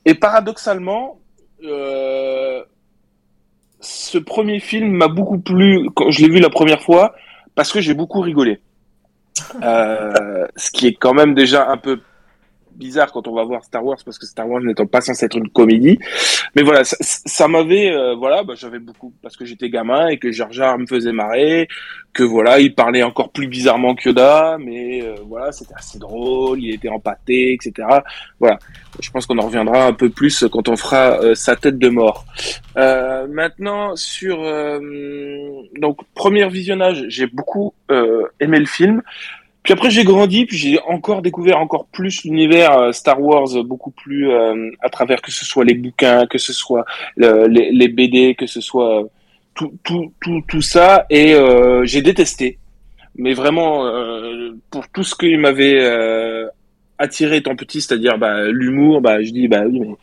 Et 0.05 0.15
paradoxalement, 0.15 1.19
euh, 1.65 2.63
ce 3.81 4.19
premier 4.19 4.61
film 4.61 4.91
m'a 4.93 5.09
beaucoup 5.09 5.39
plu 5.39 5.89
quand 5.95 6.11
je 6.11 6.23
l'ai 6.23 6.29
vu 6.29 6.41
la 6.41 6.51
première 6.51 6.83
fois 6.83 7.15
parce 7.55 7.73
que 7.73 7.81
j'ai 7.81 7.95
beaucoup 7.95 8.21
rigolé. 8.21 8.61
Ce 9.37 10.71
qui 10.71 10.87
est 10.87 10.95
quand 10.95 11.15
même 11.15 11.35
déjà 11.35 11.69
un 11.69 11.77
peu 11.77 12.01
bizarre 12.75 13.13
quand 13.13 13.27
on 13.29 13.35
va 13.35 13.45
voir 13.45 13.65
Star 13.65 13.85
Wars 13.85 13.99
parce 14.05 14.19
que 14.19 14.27
Star 14.27 14.49
Wars 14.49 14.61
n'étant 14.61 14.87
pas 14.87 15.01
censé 15.01 15.27
être 15.27 15.37
une 15.37 15.49
comédie. 15.49 15.99
Mais 16.57 16.63
voilà, 16.63 16.85
ça, 16.85 16.97
ça 17.01 17.49
m'avait, 17.49 17.91
euh, 17.91 18.15
voilà, 18.15 18.43
bah, 18.43 18.55
j'avais 18.57 18.79
beaucoup 18.79 19.13
parce 19.23 19.37
que 19.37 19.45
j'étais 19.45 19.71
gamin 19.71 20.09
et 20.09 20.19
que 20.19 20.31
Jar 20.31 20.53
Jar 20.53 20.79
me 20.79 20.87
faisait 20.87 21.13
marrer, 21.13 21.69
que 22.13 22.23
voilà, 22.23 22.59
il 22.61 22.75
parlait 22.75 23.03
encore 23.03 23.31
plus 23.31 23.47
bizarrement 23.47 23.95
que 23.95 24.09
Yoda, 24.09 24.57
mais 24.59 25.03
euh, 25.03 25.15
voilà, 25.27 25.53
c'était 25.53 25.75
assez 25.75 25.99
drôle, 25.99 26.61
il 26.61 26.75
était 26.75 26.89
empâté, 26.89 27.53
etc. 27.53 27.87
Voilà, 28.39 28.59
je 29.01 29.11
pense 29.11 29.27
qu'on 29.27 29.39
en 29.39 29.47
reviendra 29.47 29.87
un 29.87 29.93
peu 29.93 30.11
plus 30.11 30.45
quand 30.51 30.69
on 30.69 30.77
fera 30.77 31.21
euh, 31.21 31.35
sa 31.35 31.57
tête 31.57 31.79
de 31.79 31.89
mort. 31.89 32.25
Euh, 32.77 33.27
maintenant 33.29 33.97
sur 33.97 34.43
euh, 34.43 34.81
donc 35.79 35.99
premier 36.15 36.49
visionnage, 36.49 37.05
j'ai 37.09 37.27
beaucoup 37.27 37.75
euh, 37.91 38.27
aimé 38.41 38.59
le 38.59 38.67
film. 38.67 39.03
Puis 39.63 39.75
après 39.75 39.91
j'ai 39.91 40.05
grandi, 40.05 40.47
puis 40.47 40.57
j'ai 40.57 40.81
encore 40.89 41.21
découvert 41.21 41.59
encore 41.59 41.87
plus 41.87 42.25
l'univers 42.25 42.79
euh, 42.79 42.93
Star 42.93 43.21
Wars, 43.21 43.57
euh, 43.57 43.63
beaucoup 43.63 43.91
plus 43.91 44.31
euh, 44.31 44.71
à 44.81 44.89
travers 44.89 45.21
que 45.21 45.31
ce 45.31 45.45
soit 45.45 45.65
les 45.65 45.75
bouquins, 45.75 46.27
que 46.27 46.39
ce 46.39 46.53
soit 46.53 46.85
les, 47.17 47.89
BD, 47.89 48.35
que 48.35 48.47
ce 48.47 48.61
soit 48.61 49.07
tout 49.55 49.75
tout 49.85 50.13
tout 50.21 50.43
tout 50.49 50.63
ça, 50.63 51.05
et 51.11 51.35
j'ai 51.85 52.03
détesté. 52.03 52.59
Mais 53.17 53.35
vraiment 53.35 53.85
pour 54.71 54.89
tout 54.89 55.03
ce 55.03 55.15
qu'il 55.15 55.39
m'avait 55.39 55.81
attiré 56.99 57.37
étant 57.39 57.57
petit, 57.57 57.81
c'est-à-dire 57.83 58.17
bah, 58.19 58.45
l'humour, 58.49 59.01
bah 59.03 59.23
je 59.23 59.31
dis 59.31 59.49
bah 59.49 59.65
oui 59.67 59.81
mais 59.81 59.95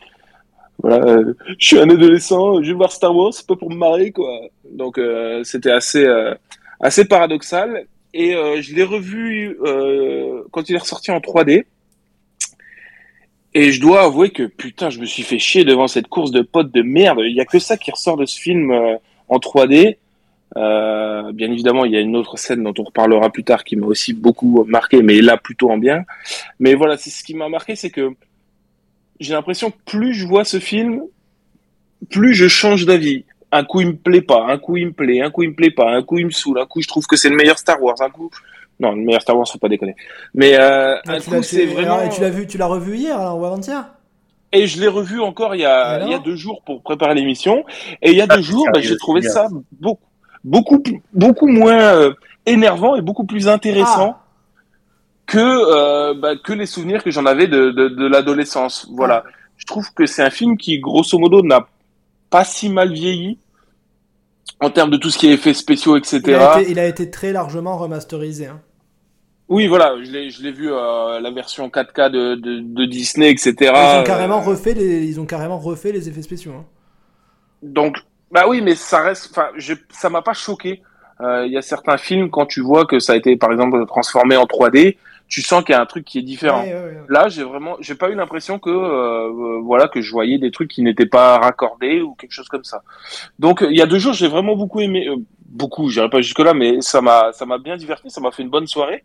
voilà, 0.80 1.22
je 1.58 1.66
suis 1.66 1.80
un 1.80 1.90
adolescent, 1.90 2.62
je 2.62 2.68
vais 2.68 2.76
voir 2.76 2.92
Star 2.92 3.14
Wars, 3.14 3.34
c'est 3.34 3.46
pas 3.46 3.56
pour 3.56 3.70
me 3.70 3.76
marrer 3.76 4.12
quoi. 4.12 4.40
Donc 4.70 5.00
c'était 5.42 5.72
assez 5.72 6.06
assez 6.80 7.04
paradoxal 7.06 7.86
et 8.14 8.34
euh, 8.34 8.60
je 8.62 8.74
l'ai 8.74 8.84
revu 8.84 9.58
euh, 9.62 10.42
quand 10.50 10.68
il 10.68 10.74
est 10.74 10.78
ressorti 10.78 11.10
en 11.10 11.18
3D. 11.18 11.64
Et 13.54 13.72
je 13.72 13.80
dois 13.80 14.02
avouer 14.02 14.30
que 14.30 14.44
putain, 14.44 14.90
je 14.90 15.00
me 15.00 15.06
suis 15.06 15.22
fait 15.22 15.38
chier 15.38 15.64
devant 15.64 15.88
cette 15.88 16.08
course 16.08 16.30
de 16.30 16.42
potes 16.42 16.72
de 16.72 16.82
merde. 16.82 17.20
Il 17.24 17.34
y 17.34 17.40
a 17.40 17.44
que 17.44 17.58
ça 17.58 17.76
qui 17.76 17.90
ressort 17.90 18.16
de 18.16 18.26
ce 18.26 18.38
film 18.38 18.70
euh, 18.70 18.96
en 19.28 19.38
3D. 19.38 19.96
Euh, 20.56 21.32
bien 21.32 21.50
évidemment, 21.50 21.84
il 21.84 21.92
y 21.92 21.96
a 21.96 22.00
une 22.00 22.16
autre 22.16 22.38
scène 22.38 22.62
dont 22.62 22.74
on 22.78 22.84
reparlera 22.84 23.30
plus 23.30 23.44
tard 23.44 23.64
qui 23.64 23.76
m'a 23.76 23.86
aussi 23.86 24.12
beaucoup 24.12 24.64
marqué, 24.66 25.02
mais 25.02 25.20
là 25.20 25.36
plutôt 25.36 25.70
en 25.70 25.78
bien. 25.78 26.04
Mais 26.58 26.74
voilà, 26.74 26.96
c'est 26.96 27.10
ce 27.10 27.22
qui 27.22 27.34
m'a 27.34 27.48
marqué, 27.48 27.76
c'est 27.76 27.90
que 27.90 28.10
j'ai 29.20 29.34
l'impression 29.34 29.72
plus 29.84 30.14
je 30.14 30.26
vois 30.26 30.44
ce 30.44 30.58
film, 30.58 31.02
plus 32.10 32.34
je 32.34 32.48
change 32.48 32.86
d'avis. 32.86 33.24
Un 33.50 33.64
coup 33.64 33.80
il 33.80 33.86
me 33.88 33.96
plaît 33.96 34.20
pas, 34.20 34.44
un 34.46 34.58
coup 34.58 34.76
il 34.76 34.86
me 34.88 34.92
plaît, 34.92 35.22
un 35.22 35.30
coup 35.30 35.42
il 35.42 35.50
me 35.50 35.54
plaît 35.54 35.70
pas, 35.70 35.90
un 35.90 36.02
coup 36.02 36.18
il 36.18 36.26
me 36.26 36.30
saoule, 36.30 36.58
un 36.58 36.66
coup 36.66 36.82
je 36.82 36.88
trouve 36.88 37.06
que 37.06 37.16
c'est 37.16 37.30
le 37.30 37.36
meilleur 37.36 37.58
Star 37.58 37.82
Wars, 37.82 37.96
un 38.00 38.10
coup. 38.10 38.30
Non 38.78 38.92
le 38.92 39.02
meilleur 39.02 39.22
Star 39.22 39.36
Wars 39.36 39.48
faut 39.50 39.58
pas 39.58 39.68
déconner. 39.70 39.96
Mais 40.34 40.54
euh, 40.60 40.96
Ah, 41.06 41.12
un 41.12 41.20
coup 41.20 41.42
c'est 41.42 41.64
vraiment 41.64 41.94
alors, 41.94 42.02
et 42.04 42.08
tu 42.10 42.20
l'as 42.20 42.30
vu, 42.30 42.46
tu 42.46 42.58
l'as 42.58 42.66
revu 42.66 42.96
hier 42.96 43.18
alors, 43.18 43.38
ou 43.38 43.44
avant-hier? 43.46 43.86
Et 44.52 44.66
je 44.66 44.80
l'ai 44.80 44.88
revu 44.88 45.20
encore 45.20 45.54
il 45.54 45.62
y 45.62 45.64
a 45.64 46.04
il 46.04 46.10
y 46.10 46.14
a 46.14 46.18
deux 46.18 46.36
jours 46.36 46.62
pour 46.64 46.82
préparer 46.82 47.14
l'émission. 47.14 47.64
Et 48.02 48.10
il 48.10 48.16
y 48.16 48.20
a 48.20 48.26
deux 48.26 48.42
jours 48.42 48.66
bah, 48.72 48.80
j'ai 48.80 48.96
trouvé 48.98 49.22
ça 49.22 49.48
beaucoup 49.72 50.04
beaucoup 50.44 50.82
beaucoup 51.14 51.48
moins 51.48 51.80
euh, 51.94 52.12
énervant 52.44 52.96
et 52.96 53.00
beaucoup 53.02 53.24
plus 53.24 53.48
intéressant 53.48 54.16
Ah, 54.18 54.24
que 55.26 55.38
euh, 55.38 56.14
bah, 56.14 56.36
que 56.36 56.52
les 56.52 56.66
souvenirs 56.66 57.02
que 57.02 57.10
j'en 57.10 57.26
avais 57.26 57.46
de, 57.46 57.70
de, 57.70 57.88
de 57.88 58.06
l'adolescence. 58.06 58.88
Voilà. 58.94 59.24
Je 59.56 59.66
trouve 59.66 59.92
que 59.92 60.06
c'est 60.06 60.22
un 60.22 60.30
film 60.30 60.56
qui, 60.56 60.78
grosso 60.78 61.18
modo, 61.18 61.42
n'a 61.42 61.66
pas 62.30 62.44
si 62.44 62.68
mal 62.68 62.92
vieilli 62.92 63.38
en 64.60 64.70
termes 64.70 64.90
de 64.90 64.96
tout 64.96 65.10
ce 65.10 65.18
qui 65.18 65.28
est 65.28 65.34
effets 65.34 65.54
spéciaux, 65.54 65.96
etc. 65.96 66.20
il, 66.26 66.34
a 66.34 66.60
été, 66.60 66.70
il 66.72 66.78
a 66.78 66.86
été 66.86 67.10
très 67.10 67.32
largement 67.32 67.76
remasterisé. 67.78 68.46
hein. 68.46 68.60
Oui, 69.48 69.66
voilà, 69.66 69.94
je 70.02 70.10
l'ai, 70.10 70.30
je 70.30 70.42
l'ai 70.42 70.52
vu 70.52 70.70
euh, 70.70 71.20
la 71.20 71.30
version 71.30 71.68
4K 71.68 72.10
de, 72.10 72.34
de, 72.34 72.60
de 72.60 72.84
Disney, 72.84 73.30
etc. 73.30 73.54
Ils 73.60 74.00
ont 74.00 74.04
carrément 74.04 74.38
Euh, 74.40 74.44
refait 74.50 74.74
les, 74.74 75.06
ils 75.06 75.20
ont 75.20 75.26
carrément 75.26 75.58
refait 75.58 75.92
les 75.92 76.08
effets 76.08 76.22
spéciaux. 76.22 76.52
hein. 76.52 76.64
Donc, 77.62 77.96
bah 78.30 78.44
oui, 78.46 78.60
mais 78.60 78.74
ça 78.74 79.00
reste, 79.00 79.28
enfin, 79.30 79.48
ça 79.90 80.10
m'a 80.10 80.22
pas 80.22 80.34
choqué. 80.34 80.82
Euh, 81.20 81.46
Il 81.46 81.52
y 81.52 81.56
a 81.56 81.62
certains 81.62 81.96
films 81.96 82.30
quand 82.30 82.46
tu 82.46 82.60
vois 82.60 82.84
que 82.84 82.98
ça 82.98 83.14
a 83.14 83.16
été, 83.16 83.36
par 83.36 83.50
exemple, 83.50 83.84
transformé 83.86 84.36
en 84.36 84.44
3D, 84.44 84.98
tu 85.28 85.42
sens 85.42 85.62
qu'il 85.62 85.74
y 85.74 85.76
a 85.76 85.80
un 85.80 85.86
truc 85.86 86.04
qui 86.04 86.18
est 86.18 86.22
différent. 86.22 86.62
Ouais, 86.62 86.72
ouais, 86.72 86.80
ouais. 86.80 87.02
Là, 87.08 87.28
j'ai 87.28 87.44
vraiment, 87.44 87.76
j'ai 87.80 87.94
pas 87.94 88.08
eu 88.08 88.14
l'impression 88.14 88.58
que, 88.58 88.70
euh, 88.70 89.28
euh, 89.28 89.60
voilà, 89.62 89.86
que 89.86 90.00
je 90.00 90.10
voyais 90.10 90.38
des 90.38 90.50
trucs 90.50 90.70
qui 90.70 90.82
n'étaient 90.82 91.06
pas 91.06 91.38
raccordés 91.38 92.00
ou 92.00 92.14
quelque 92.14 92.32
chose 92.32 92.48
comme 92.48 92.64
ça. 92.64 92.82
Donc, 93.38 93.64
il 93.68 93.76
y 93.76 93.82
a 93.82 93.86
deux 93.86 93.98
jours, 93.98 94.14
j'ai 94.14 94.28
vraiment 94.28 94.56
beaucoup 94.56 94.80
aimé, 94.80 95.06
euh, 95.06 95.16
beaucoup, 95.46 95.90
j'irai 95.90 96.08
pas 96.08 96.22
jusque 96.22 96.38
là, 96.38 96.54
mais 96.54 96.80
ça 96.80 97.02
m'a, 97.02 97.32
ça 97.32 97.44
m'a 97.44 97.58
bien 97.58 97.76
diverti, 97.76 98.10
ça 98.10 98.22
m'a 98.22 98.30
fait 98.30 98.42
une 98.42 98.48
bonne 98.48 98.66
soirée. 98.66 99.04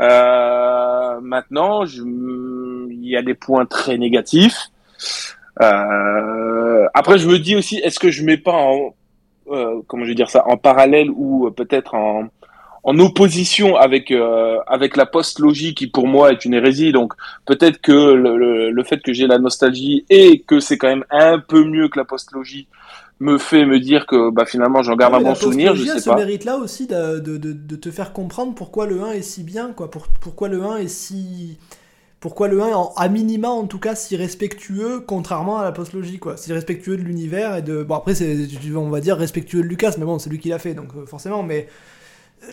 Euh, 0.00 1.20
maintenant, 1.20 1.84
je, 1.84 2.02
il 2.02 3.06
y 3.06 3.16
a 3.16 3.22
des 3.22 3.34
points 3.34 3.66
très 3.66 3.98
négatifs. 3.98 4.56
Euh, 5.60 6.86
après, 6.94 7.18
je 7.18 7.28
me 7.28 7.38
dis 7.38 7.54
aussi, 7.54 7.78
est-ce 7.78 7.98
que 7.98 8.10
je 8.10 8.24
mets 8.24 8.38
pas 8.38 8.52
en, 8.52 8.94
euh, 9.50 9.82
comment 9.86 10.04
je 10.04 10.08
vais 10.08 10.14
dire 10.14 10.30
ça, 10.30 10.46
en 10.48 10.56
parallèle 10.56 11.10
ou 11.10 11.50
peut-être 11.50 11.94
en, 11.94 12.28
en 12.82 12.98
opposition 12.98 13.76
avec 13.76 14.10
euh, 14.10 14.58
avec 14.66 14.96
la 14.96 15.06
post-logie 15.06 15.74
qui 15.74 15.86
pour 15.86 16.08
moi 16.08 16.32
est 16.32 16.44
une 16.44 16.54
hérésie. 16.54 16.92
Donc 16.92 17.12
peut-être 17.46 17.80
que 17.80 17.92
le, 17.92 18.36
le, 18.38 18.70
le 18.70 18.84
fait 18.84 19.02
que 19.02 19.12
j'ai 19.12 19.26
la 19.26 19.38
nostalgie 19.38 20.04
et 20.10 20.40
que 20.42 20.60
c'est 20.60 20.78
quand 20.78 20.88
même 20.88 21.04
un 21.10 21.38
peu 21.38 21.64
mieux 21.64 21.88
que 21.88 21.98
la 21.98 22.04
post-logie 22.04 22.68
me 23.20 23.38
fait 23.38 23.66
me 23.66 23.80
dire 23.80 24.06
que 24.06 24.30
bah 24.30 24.46
finalement 24.46 24.82
j'en 24.82 24.96
garde 24.96 25.14
Ouais, 25.14 25.16
un 25.16 25.20
bon 25.20 25.34
souvenir, 25.34 25.74
je 25.76 25.84
sais 25.84 26.00
ce 26.00 26.10
pas. 26.10 26.14
mérite-là 26.14 26.56
aussi 26.58 26.86
de, 26.86 27.18
de, 27.20 27.36
de, 27.38 27.52
de 27.52 27.76
te 27.76 27.90
faire 27.90 28.12
comprendre 28.12 28.54
pourquoi 28.54 28.86
le 28.86 29.02
1 29.02 29.12
est 29.12 29.22
si 29.22 29.42
bien, 29.42 29.72
quoi. 29.72 29.90
Pour, 29.90 30.08
pourquoi 30.08 30.48
le 30.48 30.62
1 30.62 30.76
est 30.78 30.88
si. 30.88 31.58
Pourquoi 32.20 32.48
le 32.48 32.62
1, 32.62 32.68
en- 32.74 32.92
à 32.96 33.08
minima 33.08 33.48
en 33.50 33.66
tout 33.66 33.78
cas, 33.80 33.94
si 33.96 34.16
respectueux, 34.16 35.00
contrairement 35.00 35.58
à 35.58 35.64
la 35.64 35.72
postlogie, 35.72 36.18
quoi. 36.18 36.36
Si 36.36 36.52
respectueux 36.52 36.96
de 36.96 37.02
l'univers 37.02 37.56
et 37.56 37.62
de. 37.62 37.82
Bon, 37.84 37.96
après, 37.96 38.14
c'est, 38.14 38.36
on 38.76 38.90
va 38.90 39.00
dire 39.00 39.16
respectueux 39.18 39.62
de 39.62 39.68
Lucas, 39.68 39.94
mais 39.98 40.04
bon, 40.06 40.18
c'est 40.18 40.30
lui 40.30 40.38
qui 40.40 40.50
l'a 40.50 40.58
fait, 40.60 40.74
donc 40.74 40.90
euh, 40.96 41.06
forcément, 41.06 41.42
mais. 41.42 41.68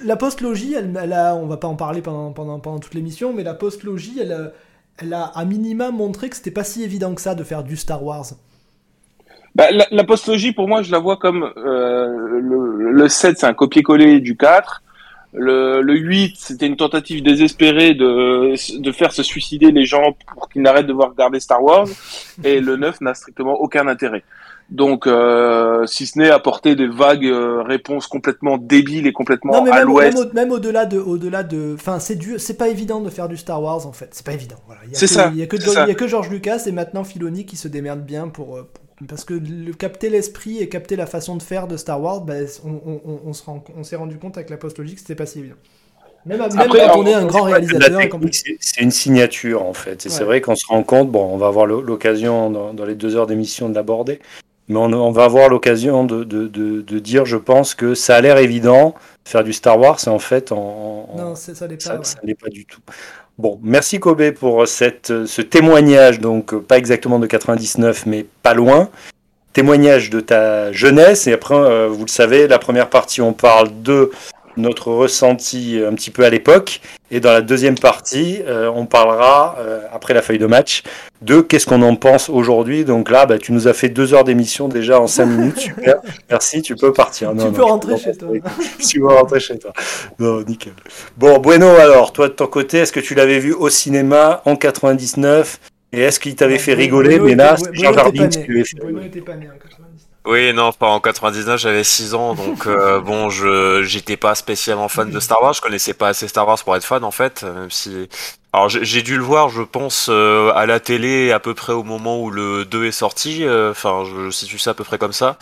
La 0.03 0.15
postlogie, 0.17 0.74
elle, 0.74 0.91
on 1.36 1.46
va 1.48 1.58
pas 1.58 1.67
en 1.67 1.75
parler 1.75 2.01
pendant, 2.01 2.79
toute 2.79 2.94
l'émission, 2.94 3.34
mais 3.34 3.44
la 3.44 3.53
postlogie, 3.53 4.17
elle, 4.20 4.32
a- 4.34 4.51
elle 4.98 5.13
a 5.13 5.24
à 5.24 5.46
minima 5.46 5.91
montré 5.91 6.29
que 6.29 6.36
c'était 6.36 6.51
pas 6.51 6.63
si 6.63 6.84
évident 6.84 7.13
que 7.15 7.22
ça 7.22 7.36
de 7.36 7.44
faire 7.44 7.63
du 7.63 7.77
Star 7.77 8.03
Wars. 8.03 8.25
Bah, 9.56 9.72
la, 9.72 9.88
la 9.89 10.03
postlogie, 10.03 10.51
pour 10.51 10.67
moi, 10.67 10.82
je 10.84 10.91
la 10.91 11.00
vois 11.00 11.17
comme 11.17 11.51
euh, 11.58 12.39
le, 12.39 12.91
le 12.91 13.10
7, 13.10 13.39
c'est 13.39 13.48
un 13.48 13.53
copier-coller 13.53 14.20
du 14.20 14.36
4. 14.38 14.84
Le, 15.34 15.82
le 15.82 15.96
8, 15.96 16.36
c'était 16.38 16.67
une 16.67 16.77
tentative 16.77 17.24
désespérée 17.24 17.94
de, 17.94 18.53
de 18.79 18.91
faire 18.91 19.12
se 19.12 19.24
suicider 19.24 19.72
les 19.72 19.86
gens 19.86 20.15
pour 20.34 20.50
qu'ils 20.50 20.62
n'arrêtent 20.62 20.88
de 20.88 20.94
voir 20.94 21.10
regarder 21.10 21.39
Star 21.39 21.63
Wars. 21.63 21.88
Et 22.44 22.60
le 22.60 22.75
9 22.75 23.01
n'a 23.01 23.13
strictement 23.13 23.53
aucun 23.53 23.88
intérêt. 23.88 24.24
Donc, 24.69 25.07
euh, 25.07 25.86
si 25.86 26.05
ce 26.07 26.19
n'est 26.19 26.29
apporter 26.29 26.75
des 26.75 26.88
vagues 26.88 27.25
euh, 27.25 27.62
réponses 27.63 28.05
complètement 28.07 28.57
débiles 28.57 29.07
et 29.07 29.13
complètement 29.13 29.53
Non 29.53 29.63
mais 29.63 29.71
à 29.71 29.75
même, 29.79 29.88
l'ouest. 29.88 30.17
même, 30.17 30.27
au- 30.27 30.33
même 30.33 30.51
au-delà 30.51 30.86
de, 30.86 31.00
au-delà 31.00 31.43
de, 31.43 31.74
enfin 31.75 32.00
c'est 32.00 32.15
dur, 32.15 32.38
c'est 32.39 32.57
pas 32.57 32.67
évident 32.67 33.00
de 33.00 33.09
faire 33.09 33.29
du 33.29 33.38
Star 33.38 33.62
Wars 33.63 33.86
en 33.88 33.93
fait, 33.93 34.09
c'est 34.12 34.25
pas 34.25 34.33
évident. 34.33 34.57
Voilà, 34.65 34.81
il 34.86 34.91
y 34.91 34.95
a 34.95 35.00
C'est 35.00 35.07
que, 35.07 35.13
ça, 35.13 35.29
il 35.33 35.39
y 35.39 35.43
a 35.43 35.47
que, 35.47 35.57
c'est 35.59 35.69
ça. 35.69 35.83
il 35.86 35.88
y 35.88 35.91
a 35.91 35.95
que 35.95 36.07
George 36.07 36.29
Lucas 36.29 36.63
et 36.65 36.74
maintenant 36.74 37.05
Filoni 37.05 37.45
qui 37.45 37.55
se 37.55 37.69
démerdent 37.69 38.03
bien 38.05 38.27
pour, 38.27 38.57
euh, 38.57 38.69
pour- 38.97 39.07
parce 39.07 39.24
que 39.24 39.36
le, 39.36 39.71
capter 39.74 40.09
l'esprit 40.09 40.57
et 40.57 40.67
capter 40.67 40.97
la 40.97 41.05
façon 41.05 41.38
de 41.38 41.43
faire 41.43 41.67
de 41.67 41.77
Star 41.77 42.01
Wars, 42.01 42.21
ben, 42.21 42.45
on, 42.65 42.71
on- 42.71 43.01
on- 43.05 43.19
on 43.27 43.33
se 43.33 43.43
rend- 43.45 43.63
on 43.77 43.83
s'est 43.83 43.95
rendu 43.95 44.17
compte 44.17 44.36
avec 44.38 44.50
la 44.50 44.57
post-logique 44.57 44.95
que 44.95 45.01
c'était 45.01 45.15
pas 45.15 45.25
si 45.27 45.39
évident. 45.39 45.55
Même, 46.25 46.39
même 46.39 46.50
Après, 46.59 46.79
quand 46.88 47.00
on 47.00 47.05
est 47.05 47.13
un 47.13 47.25
grand 47.25 47.43
réalisateur, 47.43 48.01
c'est- 48.33 48.57
c'est 48.59 48.81
une 48.81 48.91
signature 48.91 49.63
en 49.63 49.71
fait. 49.74 50.05
Et 50.05 50.09
c'est 50.09 50.25
vrai 50.25 50.41
qu'on 50.41 50.55
se 50.55 50.65
rend 50.67 50.83
compte, 50.83 51.09
bon, 51.09 51.24
on 51.31 51.38
va 51.38 51.47
avoir 51.47 51.65
l'o- 51.65 51.81
l'occasion 51.81 52.50
dans, 52.50 52.74
dans 52.74 52.83
les 52.86 52.95
deux 52.95 53.15
heures 53.15 53.27
d'émission 53.27 53.69
de 53.69 53.75
l'aborder, 53.75 54.19
mais 54.67 54.77
on, 54.77 54.91
on 54.93 55.12
va 55.12 55.24
avoir 55.25 55.50
l'occasion 55.50 56.03
de, 56.03 56.24
de, 56.24 56.47
de, 56.47 56.81
de 56.81 57.00
dire, 57.00 57.25
je 57.25 57.38
pense, 57.38 57.74
que 57.75 57.95
ça 57.95 58.15
a 58.15 58.21
l'air 58.21 58.38
évident, 58.38 58.95
faire 59.25 59.43
du 59.43 59.53
Star 59.53 59.79
Wars, 59.79 60.00
c'est 60.00 60.09
en 60.09 60.19
fait, 60.19 60.51
en, 60.51 60.57
en- 61.13 61.17
non, 61.17 61.36
ça 61.36 61.51
n'est 61.67 61.75
pas. 61.75 61.83
ça, 61.83 61.95
ouais. 61.97 62.03
ça 62.03 62.17
n'est 62.24 62.36
pas 62.36 62.50
du 62.50 62.65
tout. 62.65 62.81
Bon, 63.38 63.59
merci 63.62 64.00
Kobe 64.00 64.31
pour 64.31 64.67
cette, 64.67 65.25
ce 65.27 65.41
témoignage, 65.43 66.19
donc 66.19 66.53
euh, 66.53 66.59
pas 66.59 66.77
exactement 66.77 67.19
de 67.19 67.27
99, 67.27 68.05
mais 68.07 68.25
pas 68.41 68.53
loin. 68.55 68.89
Témoignage 69.53 70.09
de 70.12 70.19
ta 70.19 70.71
jeunesse, 70.71 71.25
et 71.27 71.33
après, 71.33 71.55
euh, 71.55 71.88
vous 71.88 72.05
le 72.05 72.09
savez, 72.12 72.47
la 72.47 72.59
première 72.59 72.89
partie, 72.89 73.21
on 73.21 73.33
parle 73.33 73.69
de 73.81 74.12
notre 74.58 74.92
ressenti 74.92 75.80
un 75.86 75.94
petit 75.94 76.12
peu 76.12 76.24
à 76.24 76.30
l'époque. 76.30 76.82
Et 77.10 77.22
dans 77.22 77.32
la 77.32 77.42
deuxième 77.42 77.78
partie, 77.80 78.42
euh, 78.46 78.70
on 78.74 78.86
parlera, 78.86 79.56
euh, 79.60 79.80
après 79.94 80.14
la 80.14 80.22
feuille 80.22 80.40
de 80.40 80.46
match, 80.46 80.84
de 81.22 81.40
qu'est-ce 81.40 81.66
qu'on 81.66 81.82
en 81.82 81.96
pense 81.96 82.30
aujourd'hui. 82.30 82.84
Donc 82.84 83.10
là, 83.10 83.26
bah, 83.26 83.38
tu 83.38 83.54
nous 83.54 83.68
as 83.70 83.74
fait 83.74 83.88
deux 83.88 84.14
heures 84.14 84.26
d'émission 84.26 84.68
déjà 84.68 85.00
en 85.00 85.08
cinq 85.08 85.28
minutes. 85.28 85.60
Super. 85.60 85.96
Merci, 86.30 86.62
tu 86.62 86.76
peux 86.76 86.92
partir. 86.92 87.32
tu 87.32 87.52
peux 87.52 87.64
rentrer 87.64 87.98
chez 87.98 88.16
toi. 88.16 88.30
tu 88.88 89.00
peux 89.00 89.08
rentrer 89.08 89.40
chez 89.40 89.58
toi. 89.58 89.72
Non, 90.20 90.42
nickel. 90.42 90.74
Bon, 91.18 91.40
Bueno, 91.40 91.68
alors, 91.68 92.12
toi 92.12 92.28
de 92.28 92.34
ton 92.34 92.48
côté, 92.48 92.80
est-ce 92.80 92.92
que 92.92 93.00
tu 93.00 93.16
l'avais 93.16 93.40
vu 93.40 93.54
au 93.54 93.70
cinéma 93.70 94.42
en 94.46 94.58
99 94.58 95.60
Et 95.94 96.02
est-ce 96.02 96.20
qu'il 96.20 96.36
t'avait 96.36 96.60
fait 96.60 96.74
rigoler 96.74 97.20
Mais 97.20 97.36
là, 97.36 97.56
c'est 97.56 97.74
Jean 97.74 97.94
Jardin 97.94 98.28
qui 98.28 98.40
lui 98.40 98.66
fait. 98.66 98.78
Oui, 100.27 100.51
non, 100.53 100.74
pas 100.74 100.88
en 100.88 101.00
99, 101.00 101.57
j'avais 101.57 101.86
6 101.86 102.13
ans, 102.13 102.36
donc 102.36 102.67
euh, 102.67 103.00
bon, 103.01 103.29
je 103.29 103.84
j'étais 103.84 104.17
pas 104.17 104.36
spécialement 104.36 104.89
fan 104.89 105.10
de 105.10 105.22
Star 105.22 105.41
Wars, 105.41 105.53
je 105.53 105.62
connaissais 105.62 105.93
pas 105.93 106.10
assez 106.10 106.27
Star 106.27 106.46
Wars 106.46 106.62
pour 106.62 106.75
être 106.75 106.84
fan 106.84 107.05
en 107.05 107.12
fait, 107.12 107.43
même 107.43 107.72
si 107.72 108.10
alors 108.51 108.67
j'ai 108.67 109.01
dû 109.03 109.15
le 109.15 109.24
voir, 109.24 109.48
je 109.48 109.62
pense, 109.62 110.07
euh, 110.12 110.51
à 110.53 110.65
la 110.65 110.81
télé 110.81 111.31
à 111.31 111.39
peu 111.39 111.53
près 111.53 111.72
au 111.72 111.84
moment 111.84 112.22
où 112.22 112.29
le 112.29 112.65
2 112.65 112.88
est 112.88 112.91
sorti, 112.91 113.46
euh, 113.46 113.72
enfin, 113.72 114.03
je, 114.03 114.29
situe 114.29 114.60
ça 114.60 114.72
à 114.72 114.74
peu 114.74 114.84
près 114.84 114.98
comme 114.98 115.13
ça. 115.13 115.38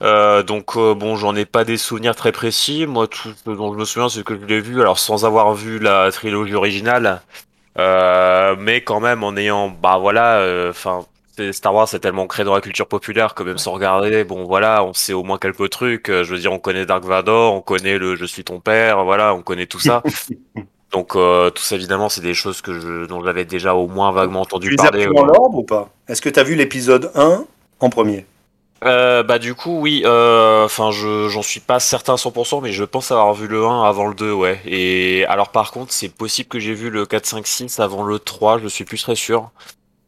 donc 0.00 0.76
bon, 0.76 1.14
j'en 1.14 1.36
ai 1.36 1.44
pas 1.44 1.64
des 1.64 1.76
souvenirs 1.76 2.16
très 2.16 2.32
précis. 2.32 2.86
Moi, 2.86 3.06
tout 3.06 3.30
ce 3.44 3.50
dont 3.50 3.72
je 3.72 3.78
me 3.78 3.84
souviens, 3.84 4.08
c'est 4.08 4.24
que 4.24 4.34
je 4.34 4.46
l'ai 4.46 4.60
vu, 4.60 4.80
alors 4.80 4.98
sans 4.98 5.26
avoir 5.26 5.54
vu 5.54 5.78
la 5.78 6.10
trilogie 6.10 6.54
originale, 6.56 7.22
mais 7.76 8.80
quand 8.84 9.00
même 9.00 9.22
en 9.22 9.36
ayant, 9.36 9.68
bah 9.68 9.98
voilà, 9.98 10.44
enfin 10.70 11.06
Star 11.52 11.74
Wars 11.74 11.88
c'est 11.88 12.00
tellement 12.00 12.22
ancré 12.22 12.44
dans 12.44 12.54
la 12.54 12.60
culture 12.60 12.86
populaire 12.86 13.34
que 13.34 13.42
même 13.42 13.58
sans 13.58 13.72
regarder, 13.72 14.24
bon 14.24 14.44
voilà, 14.44 14.84
on 14.84 14.92
sait 14.92 15.12
au 15.12 15.22
moins 15.22 15.38
quelques 15.38 15.70
trucs. 15.70 16.08
Euh, 16.10 16.24
je 16.24 16.34
veux 16.34 16.40
dire, 16.40 16.52
on 16.52 16.58
connaît 16.58 16.86
Dark 16.86 17.04
Vador, 17.04 17.54
on 17.54 17.60
connaît 17.60 17.98
le 17.98 18.16
Je 18.16 18.24
suis 18.24 18.44
ton 18.44 18.60
père, 18.60 19.04
voilà, 19.04 19.34
on 19.34 19.42
connaît 19.42 19.66
tout 19.66 19.80
ça. 19.80 20.02
Donc 20.92 21.16
euh, 21.16 21.50
tout 21.50 21.62
ça 21.62 21.74
évidemment, 21.76 22.08
c'est 22.08 22.22
des 22.22 22.34
choses 22.34 22.62
que 22.62 22.78
je, 22.78 23.06
dont 23.06 23.22
j'avais 23.22 23.44
déjà 23.44 23.74
au 23.74 23.88
moins 23.88 24.10
vaguement 24.10 24.40
entendu 24.40 24.70
tu 24.70 24.76
parler. 24.76 25.06
Tu 25.06 25.12
les 25.12 25.18
as 25.18 25.24
l'ordre 25.24 25.58
ou 25.58 25.64
pas? 25.64 25.90
Est-ce 26.08 26.22
que 26.22 26.30
tu 26.30 26.40
as 26.40 26.44
vu 26.44 26.54
l'épisode 26.54 27.10
1 27.14 27.44
en 27.80 27.90
premier? 27.90 28.24
Euh, 28.84 29.24
bah 29.24 29.40
du 29.40 29.56
coup 29.56 29.80
oui, 29.80 30.02
euh, 30.06 30.64
enfin 30.64 30.92
je 30.92 31.28
j'en 31.28 31.42
suis 31.42 31.58
pas 31.58 31.80
certain 31.80 32.12
à 32.12 32.16
100% 32.16 32.62
mais 32.62 32.70
je 32.70 32.84
pense 32.84 33.10
avoir 33.10 33.34
vu 33.34 33.48
le 33.48 33.64
1 33.66 33.82
avant 33.82 34.06
le 34.06 34.14
2 34.14 34.32
ouais. 34.32 34.60
Et 34.66 35.24
alors 35.26 35.48
par 35.48 35.72
contre 35.72 35.92
c'est 35.92 36.08
possible 36.08 36.48
que 36.48 36.60
j'ai 36.60 36.74
vu 36.74 36.88
le 36.88 37.04
4, 37.04 37.26
5, 37.26 37.46
6 37.46 37.80
avant 37.80 38.04
le 38.04 38.20
3, 38.20 38.60
je 38.60 38.68
suis 38.68 38.84
plus 38.84 39.02
très 39.02 39.16
sûr. 39.16 39.50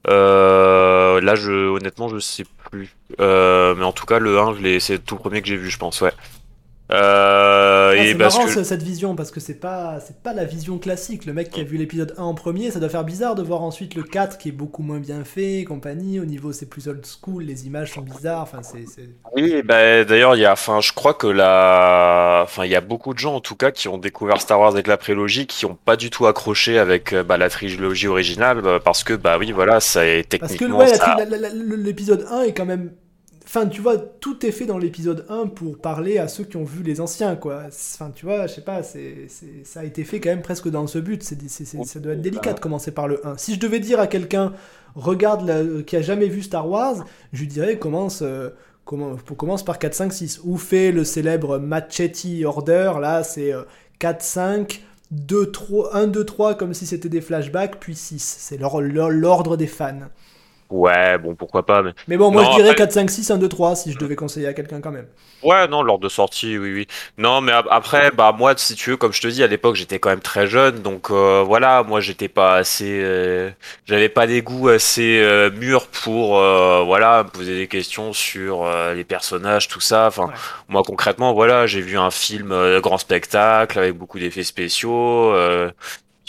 Euh, 0.09 1.21
là, 1.21 1.35
je, 1.35 1.51
honnêtement, 1.69 2.09
je 2.09 2.19
sais 2.19 2.45
plus. 2.71 2.97
Euh, 3.21 3.75
mais 3.75 3.85
en 3.85 3.93
tout 3.93 4.07
cas, 4.07 4.19
le 4.19 4.39
1, 4.39 4.57
c'est 4.81 5.05
tout 5.05 5.17
le 5.17 5.21
premier 5.21 5.43
que 5.43 5.49
j'ai 5.49 5.57
vu, 5.57 5.71
je 5.71 5.79
pense, 5.79 6.01
ouais. 6.01 6.13
Euh, 6.93 7.95
ah, 7.97 8.03
c'est 8.03 8.15
marrant 8.15 8.47
cette 8.49 8.83
vision 8.83 9.15
parce 9.15 9.31
que 9.31 9.39
c'est 9.39 9.55
pas 9.55 10.01
c'est 10.01 10.23
pas 10.23 10.33
la 10.33 10.45
vision 10.45 10.79
classique. 10.79 11.25
Le 11.25 11.33
mec 11.33 11.51
qui 11.51 11.61
a 11.61 11.65
vu 11.65 11.77
l'épisode 11.77 12.15
1 12.19 12.23
en 12.23 12.35
premier, 12.35 12.71
ça 12.71 12.81
doit 12.81 12.89
faire 12.89 13.05
bizarre 13.05 13.35
de 13.35 13.43
voir 13.43 13.63
ensuite 13.63 13.95
le 13.95 14.03
4 14.03 14.39
qui 14.39 14.49
est 14.49 14.53
beaucoup 14.53 14.83
moins 14.83 14.99
bien 14.99 15.25
fait, 15.25 15.65
compagnie. 15.65 16.19
Au 16.19 16.25
niveau 16.25 16.53
c'est 16.53 16.67
plus 16.67 16.89
old 16.89 17.05
school, 17.07 17.45
les 17.45 17.67
images 17.67 17.93
sont 17.93 18.01
bizarres. 18.01 18.43
Enfin 18.43 18.63
c'est. 18.63 18.85
Oui, 19.35 19.63
bah, 19.63 20.05
d'ailleurs 20.05 20.35
il 20.35 20.41
y 20.41 20.47
a, 20.47 20.53
enfin 20.53 20.81
je 20.81 20.93
crois 20.93 21.15
que 21.15 21.27
la, 21.27 22.41
enfin 22.43 22.65
il 22.65 22.71
y 22.71 22.77
a 22.77 22.81
beaucoup 22.81 23.15
de 23.15 23.19
gens 23.19 23.37
en 23.37 23.41
tout 23.41 23.57
cas 23.57 23.71
qui 23.71 23.89
ont 23.89 23.99
découvert 23.99 24.41
Star 24.41 24.59
Wars 24.59 24.73
avec 24.73 24.87
la 24.87 24.97
prélogie, 24.97 25.47
qui 25.47 25.67
ont 25.67 25.77
pas 25.77 25.97
du 25.97 26.11
tout 26.11 26.27
accroché 26.27 26.79
avec 26.79 27.15
bah, 27.15 27.37
la 27.37 27.51
trilogie 27.51 28.09
originale 28.09 28.63
bah, 28.63 28.81
parce 28.83 29.05
que 29.05 29.15
bah 29.15 29.39
oui 29.39 29.53
voilà 29.53 29.81
ça 29.81 30.07
est 30.07 30.29
techniquement. 30.29 30.79
Parce 30.79 30.99
que 30.99 31.31
ouais, 31.31 31.77
l'épisode 31.77 32.27
1 32.31 32.43
est 32.43 32.53
quand 32.53 32.67
même 32.67 32.91
Enfin, 33.53 33.67
tu 33.67 33.81
vois, 33.81 33.99
tout 33.99 34.47
est 34.47 34.53
fait 34.53 34.65
dans 34.65 34.79
l'épisode 34.79 35.27
1 35.29 35.49
pour 35.49 35.77
parler 35.77 36.19
à 36.19 36.29
ceux 36.29 36.45
qui 36.45 36.57
ont 36.57 36.63
vu 36.63 36.85
les 36.85 37.01
anciens, 37.01 37.35
quoi. 37.35 37.65
Enfin, 37.67 38.13
tu 38.15 38.25
vois, 38.25 38.47
je 38.47 38.55
sais 38.55 38.61
pas, 38.61 38.85
c'est, 38.85 39.27
ça 39.65 39.81
a 39.81 39.85
été 39.85 40.05
fait 40.05 40.21
quand 40.21 40.29
même 40.29 40.41
presque 40.41 40.69
dans 40.69 40.87
ce 40.87 41.01
but. 41.01 41.25
C'est, 41.25 41.37
ça 41.85 41.99
doit 41.99 42.13
être 42.13 42.23
délicat 42.23 42.53
de 42.53 42.61
commencer 42.61 42.93
par 42.93 43.09
le 43.09 43.27
1. 43.27 43.39
Si 43.39 43.57
je 43.57 43.59
devais 43.59 43.81
dire 43.81 43.99
à 43.99 44.07
quelqu'un, 44.07 44.53
regarde, 44.95 45.85
qui 45.85 45.97
a 45.97 46.01
jamais 46.01 46.29
vu 46.29 46.43
Star 46.43 46.69
Wars, 46.69 47.05
je 47.33 47.41
lui 47.41 47.49
dirais, 47.49 47.77
commence, 47.77 48.23
euh, 48.23 48.51
commence 48.85 49.65
par 49.65 49.81
4, 49.81 49.95
5, 49.95 50.13
6. 50.13 50.41
Ou 50.45 50.57
fait 50.57 50.93
le 50.93 51.03
célèbre 51.03 51.59
Machetti 51.59 52.45
Order, 52.45 52.93
là, 53.01 53.25
c'est 53.25 53.53
4, 53.99 54.23
5, 54.23 54.85
2, 55.11 55.51
3, 55.51 55.97
1, 55.97 56.07
2, 56.07 56.25
3, 56.25 56.55
comme 56.55 56.73
si 56.73 56.87
c'était 56.87 57.09
des 57.09 57.21
flashbacks, 57.21 57.81
puis 57.81 57.97
6. 57.97 58.23
C'est 58.39 58.59
l'ordre 58.59 59.57
des 59.57 59.67
fans. 59.67 60.03
Ouais, 60.71 61.19
bon, 61.19 61.35
pourquoi 61.35 61.67
pas. 61.67 61.83
Mais, 61.83 61.93
mais 62.07 62.17
bon, 62.17 62.31
moi 62.31 62.45
je 62.45 62.57
dirais 62.57 62.75
4, 62.75 62.93
5, 62.93 63.11
6, 63.11 63.31
1, 63.33 63.39
2, 63.39 63.49
3 63.49 63.77
si 63.77 63.93
je 63.93 63.99
devais 63.99 64.17
conseiller 64.17 64.47
à 64.47 64.55
quelqu'un 64.55 64.81
quand 64.81 64.93
même. 64.93 65.07
Ouais, 65.43 65.67
non, 65.69 65.83
lors 65.83 65.99
de 65.99 66.09
sortie, 66.09 66.59
oui, 66.59 66.73
oui. 66.73 66.87
Non, 67.19 67.41
mais 67.41 67.53
après, 67.53 68.11
bah 68.11 68.33
moi, 68.37 68.55
si 68.57 68.75
tu 68.75 68.91
veux, 68.91 68.97
comme 68.97 69.13
je 69.13 69.21
te 69.21 69.27
dis, 69.27 69.43
à 69.43 69.47
l'époque, 69.47 69.75
j'étais 69.75 69.99
quand 69.99 70.11
même 70.11 70.21
très 70.21 70.47
jeune, 70.47 70.83
donc 70.83 71.11
euh, 71.11 71.43
voilà, 71.45 71.83
moi, 71.83 72.01
j'étais 72.01 72.29
pas 72.29 72.57
assez, 72.57 73.01
euh, 73.03 73.51
j'avais 73.87 74.09
pas 74.11 74.27
des 74.27 74.43
goûts 74.43 74.69
assez 74.69 75.19
euh, 75.21 75.51
mûrs 75.51 75.87
pour, 75.89 76.35
voilà, 76.35 77.25
me 77.25 77.31
poser 77.31 77.57
des 77.57 77.69
questions 77.69 78.13
sur 78.13 78.69
les 78.95 79.05
personnages, 79.05 79.67
tout 79.69 79.81
ça. 79.81 80.07
Enfin, 80.07 80.31
moi, 80.69 80.83
concrètement, 80.87 81.33
voilà, 81.33 81.67
j'ai 81.67 81.81
vu 81.81 81.99
un 81.99 82.11
film 82.11 82.55
grand 82.81 82.99
spectacle 82.99 83.79
avec 83.79 83.97
beaucoup 83.97 84.19
d'effets 84.19 84.45
spéciaux 84.45 85.35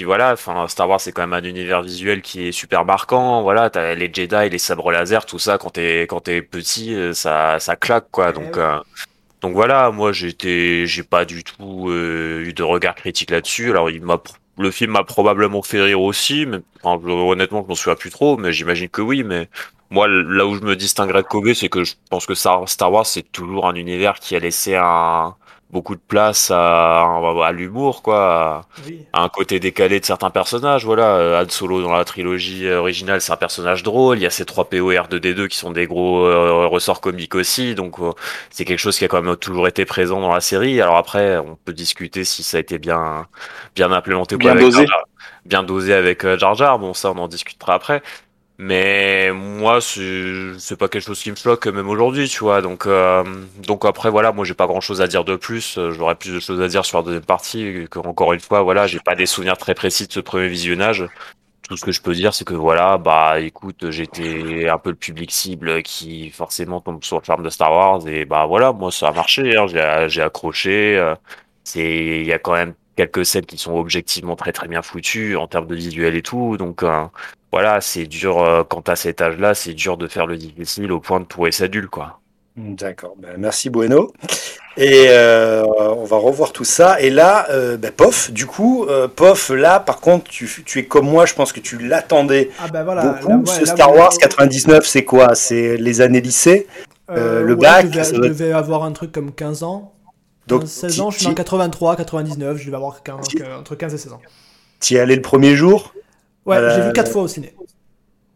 voilà, 0.03 0.33
enfin 0.33 0.67
Star 0.67 0.89
Wars 0.89 1.01
c'est 1.01 1.11
quand 1.11 1.21
même 1.21 1.33
un 1.33 1.43
univers 1.43 1.81
visuel 1.81 2.21
qui 2.21 2.47
est 2.47 2.51
super 2.51 2.85
marquant. 2.85 3.41
Voilà, 3.41 3.69
t'as 3.69 3.95
les 3.95 4.11
Jedi, 4.13 4.49
les 4.49 4.57
sabres 4.57 4.91
laser, 4.91 5.25
tout 5.25 5.39
ça 5.39 5.57
quand 5.57 5.71
t'es 5.71 6.03
quand 6.03 6.21
t'es 6.21 6.41
petit, 6.41 6.93
euh, 6.95 7.13
ça 7.13 7.59
ça 7.59 7.75
claque 7.75 8.07
quoi. 8.11 8.29
Eh 8.29 8.33
donc 8.33 8.57
euh, 8.57 8.79
donc 9.41 9.53
voilà, 9.53 9.91
moi 9.91 10.11
j'étais 10.11 10.85
j'ai 10.87 11.03
pas 11.03 11.25
du 11.25 11.43
tout 11.43 11.89
euh, 11.89 12.43
eu 12.45 12.53
de 12.53 12.63
regard 12.63 12.95
critique 12.95 13.31
là-dessus. 13.31 13.71
Alors 13.71 13.89
il 13.89 14.01
m'a 14.03 14.21
le 14.57 14.71
film 14.71 14.91
m'a 14.91 15.03
probablement 15.03 15.61
fait 15.63 15.81
rire 15.81 16.01
aussi, 16.01 16.45
mais 16.45 16.59
honnêtement 16.83 17.63
je 17.63 17.67
m'en 17.69 17.75
souviens 17.75 17.95
plus 17.95 18.11
trop, 18.11 18.37
mais 18.37 18.51
j'imagine 18.53 18.89
que 18.89 19.01
oui. 19.01 19.23
Mais 19.23 19.49
moi 19.89 20.07
là 20.07 20.45
où 20.45 20.55
je 20.55 20.61
me 20.61 20.75
distinguerais 20.75 21.23
de 21.23 21.27
Kobe, 21.27 21.53
c'est 21.53 21.69
que 21.69 21.83
je 21.83 21.95
pense 22.09 22.25
que 22.25 22.35
Star 22.35 22.91
Wars 22.91 23.05
c'est 23.05 23.31
toujours 23.31 23.67
un 23.67 23.75
univers 23.75 24.19
qui 24.19 24.35
a 24.35 24.39
laissé 24.39 24.75
un 24.75 25.35
beaucoup 25.71 25.95
de 25.95 26.01
place 26.05 26.51
à, 26.51 27.01
à 27.03 27.51
l'humour, 27.51 28.01
quoi, 28.01 28.67
à, 29.13 29.23
un 29.23 29.29
côté 29.29 29.59
décalé 29.59 29.99
de 29.99 30.05
certains 30.05 30.29
personnages. 30.29 30.85
Voilà, 30.85 31.15
euh, 31.15 31.43
Han 31.43 31.49
Solo 31.49 31.81
dans 31.81 31.93
la 31.93 32.03
trilogie 32.03 32.69
originale, 32.69 33.21
c'est 33.21 33.31
un 33.31 33.37
personnage 33.37 33.83
drôle. 33.83 34.17
Il 34.17 34.21
y 34.21 34.25
a 34.25 34.29
ces 34.29 34.45
trois 34.45 34.69
POR 34.69 35.07
de 35.07 35.17
D2 35.17 35.47
qui 35.47 35.57
sont 35.57 35.71
des 35.71 35.87
gros 35.87 36.25
euh, 36.25 36.67
ressorts 36.67 37.01
comiques 37.01 37.35
aussi, 37.35 37.75
donc 37.75 37.99
euh, 37.99 38.11
c'est 38.49 38.65
quelque 38.65 38.79
chose 38.79 38.97
qui 38.97 39.05
a 39.05 39.07
quand 39.07 39.21
même 39.21 39.37
toujours 39.37 39.67
été 39.67 39.85
présent 39.85 40.19
dans 40.19 40.33
la 40.33 40.41
série. 40.41 40.81
Alors 40.81 40.97
après, 40.97 41.37
on 41.37 41.55
peut 41.55 41.73
discuter 41.73 42.23
si 42.23 42.43
ça 42.43 42.57
a 42.57 42.59
été 42.59 42.77
bien 42.77 43.27
bien 43.75 43.91
implémenté, 43.91 44.35
bien 44.35 44.55
dosé, 44.55 44.85
bien 45.45 45.63
dosé 45.63 45.93
avec 45.93 46.27
Jar 46.37 46.55
Jar. 46.55 46.79
Bon, 46.79 46.93
ça, 46.93 47.11
on 47.11 47.17
en 47.17 47.27
discutera 47.27 47.75
après. 47.75 48.03
Mais 48.63 49.31
moi, 49.33 49.81
c'est 49.81 50.77
pas 50.77 50.87
quelque 50.87 51.01
chose 51.03 51.19
qui 51.19 51.31
me 51.31 51.35
choque 51.35 51.65
même 51.65 51.89
aujourd'hui, 51.89 52.29
tu 52.29 52.41
vois. 52.43 52.61
Donc, 52.61 52.85
euh, 52.85 53.23
donc 53.57 53.85
après, 53.85 54.11
voilà, 54.11 54.31
moi, 54.33 54.45
j'ai 54.45 54.53
pas 54.53 54.67
grand 54.67 54.81
chose 54.81 55.01
à 55.01 55.07
dire 55.07 55.23
de 55.25 55.35
plus. 55.35 55.79
J'aurais 55.89 56.13
plus 56.13 56.31
de 56.31 56.39
choses 56.39 56.61
à 56.61 56.67
dire 56.67 56.85
sur 56.85 56.99
la 56.99 57.03
deuxième 57.03 57.25
partie. 57.25 57.87
Encore 57.95 58.33
une 58.33 58.39
fois, 58.39 58.61
voilà, 58.61 58.85
j'ai 58.85 58.99
pas 58.99 59.15
des 59.15 59.25
souvenirs 59.25 59.57
très 59.57 59.73
précis 59.73 60.05
de 60.05 60.13
ce 60.13 60.19
premier 60.19 60.47
visionnage. 60.47 61.07
Tout 61.67 61.75
ce 61.75 61.83
que 61.85 61.91
je 61.91 62.01
peux 62.03 62.13
dire, 62.13 62.35
c'est 62.35 62.45
que 62.45 62.53
voilà, 62.53 62.99
bah, 62.99 63.39
écoute, 63.39 63.89
j'étais 63.89 64.69
un 64.69 64.77
peu 64.77 64.91
le 64.91 64.95
public 64.95 65.31
cible 65.31 65.81
qui 65.81 66.29
forcément 66.29 66.81
tombe 66.81 67.03
sur 67.03 67.17
le 67.17 67.23
charme 67.25 67.43
de 67.43 67.49
Star 67.49 67.71
Wars 67.71 68.07
et 68.07 68.25
bah 68.25 68.45
voilà, 68.45 68.73
moi, 68.73 68.91
ça 68.91 69.07
a 69.07 69.11
marché. 69.11 69.57
Hein, 69.57 69.65
j'ai 70.07 70.21
accroché. 70.21 70.97
Euh, 70.97 71.15
c'est, 71.63 72.21
il 72.21 72.27
y 72.27 72.33
a 72.33 72.39
quand 72.39 72.53
même 72.53 72.75
quelques 72.95 73.25
scènes 73.25 73.45
qui 73.45 73.57
sont 73.57 73.73
objectivement 73.73 74.35
très 74.35 74.51
très 74.51 74.67
bien 74.67 74.81
foutues 74.81 75.35
en 75.35 75.47
termes 75.47 75.67
de 75.67 75.75
visuel 75.75 76.15
et 76.15 76.21
tout. 76.21 76.57
Donc, 76.57 76.83
euh, 76.83 77.05
voilà, 77.51 77.81
c'est 77.81 78.05
dur, 78.05 78.41
euh, 78.41 78.63
quand 78.63 78.87
à 78.87 78.95
cet 78.95 79.21
âge-là, 79.21 79.53
c'est 79.53 79.73
dur 79.73 79.97
de 79.97 80.07
faire 80.07 80.25
le 80.25 80.37
difficile 80.37 80.91
au 80.91 81.01
point 81.01 81.19
de 81.19 81.25
trouver 81.25 81.51
sa 81.51 81.67
dulle, 81.67 81.89
quoi. 81.89 82.19
D'accord, 82.55 83.15
ben, 83.17 83.35
merci 83.37 83.69
Bueno. 83.69 84.11
Et 84.77 85.07
euh, 85.09 85.65
on 85.65 86.05
va 86.05 86.15
revoir 86.15 86.53
tout 86.53 86.63
ça. 86.63 87.01
Et 87.01 87.09
là, 87.09 87.47
euh, 87.49 87.75
ben, 87.75 87.91
Pof, 87.91 88.31
du 88.31 88.45
coup, 88.45 88.87
Pof, 89.17 89.49
là, 89.49 89.81
par 89.81 89.99
contre, 89.99 90.29
tu, 90.31 90.79
es 90.79 90.85
comme 90.85 91.09
moi, 91.09 91.25
je 91.25 91.33
pense 91.33 91.51
que 91.51 91.59
tu 91.59 91.77
l'attendais 91.77 92.51
ah 92.59 92.69
ben 92.71 92.83
voilà, 92.83 93.19
beaucoup. 93.21 93.45
Ce 93.47 93.65
Star 93.65 93.93
Wars 93.93 94.17
99, 94.17 94.85
c'est 94.85 95.03
quoi? 95.03 95.35
C'est 95.35 95.75
les 95.75 95.99
années 95.99 96.21
lycée? 96.21 96.67
Le 97.09 97.53
bac 97.55 97.87
Je 97.91 98.15
devais, 98.15 98.53
avoir 98.53 98.83
un 98.83 98.93
truc 98.93 99.11
comme 99.11 99.33
15 99.33 99.63
ans. 99.63 99.93
Donc, 100.47 100.67
16 100.67 101.01
ans, 101.01 101.11
je 101.11 101.19
suis 101.19 101.27
en 101.27 101.33
83, 101.33 101.95
99, 101.95 102.57
je 102.57 102.65
devais 102.65 102.75
avoir 102.75 103.01
entre 103.59 103.75
15 103.75 103.93
et 103.93 103.97
16 103.97 104.13
ans. 104.13 104.21
Tu 104.79 104.95
y 104.95 104.97
es 104.97 104.99
allé 104.99 105.15
le 105.15 105.21
premier 105.21 105.55
jour? 105.55 105.93
Ouais, 106.45 106.57
j'ai 106.75 106.81
vu 106.81 106.93
quatre 106.93 107.11
fois 107.11 107.23
au 107.23 107.27
ciné. 107.27 107.53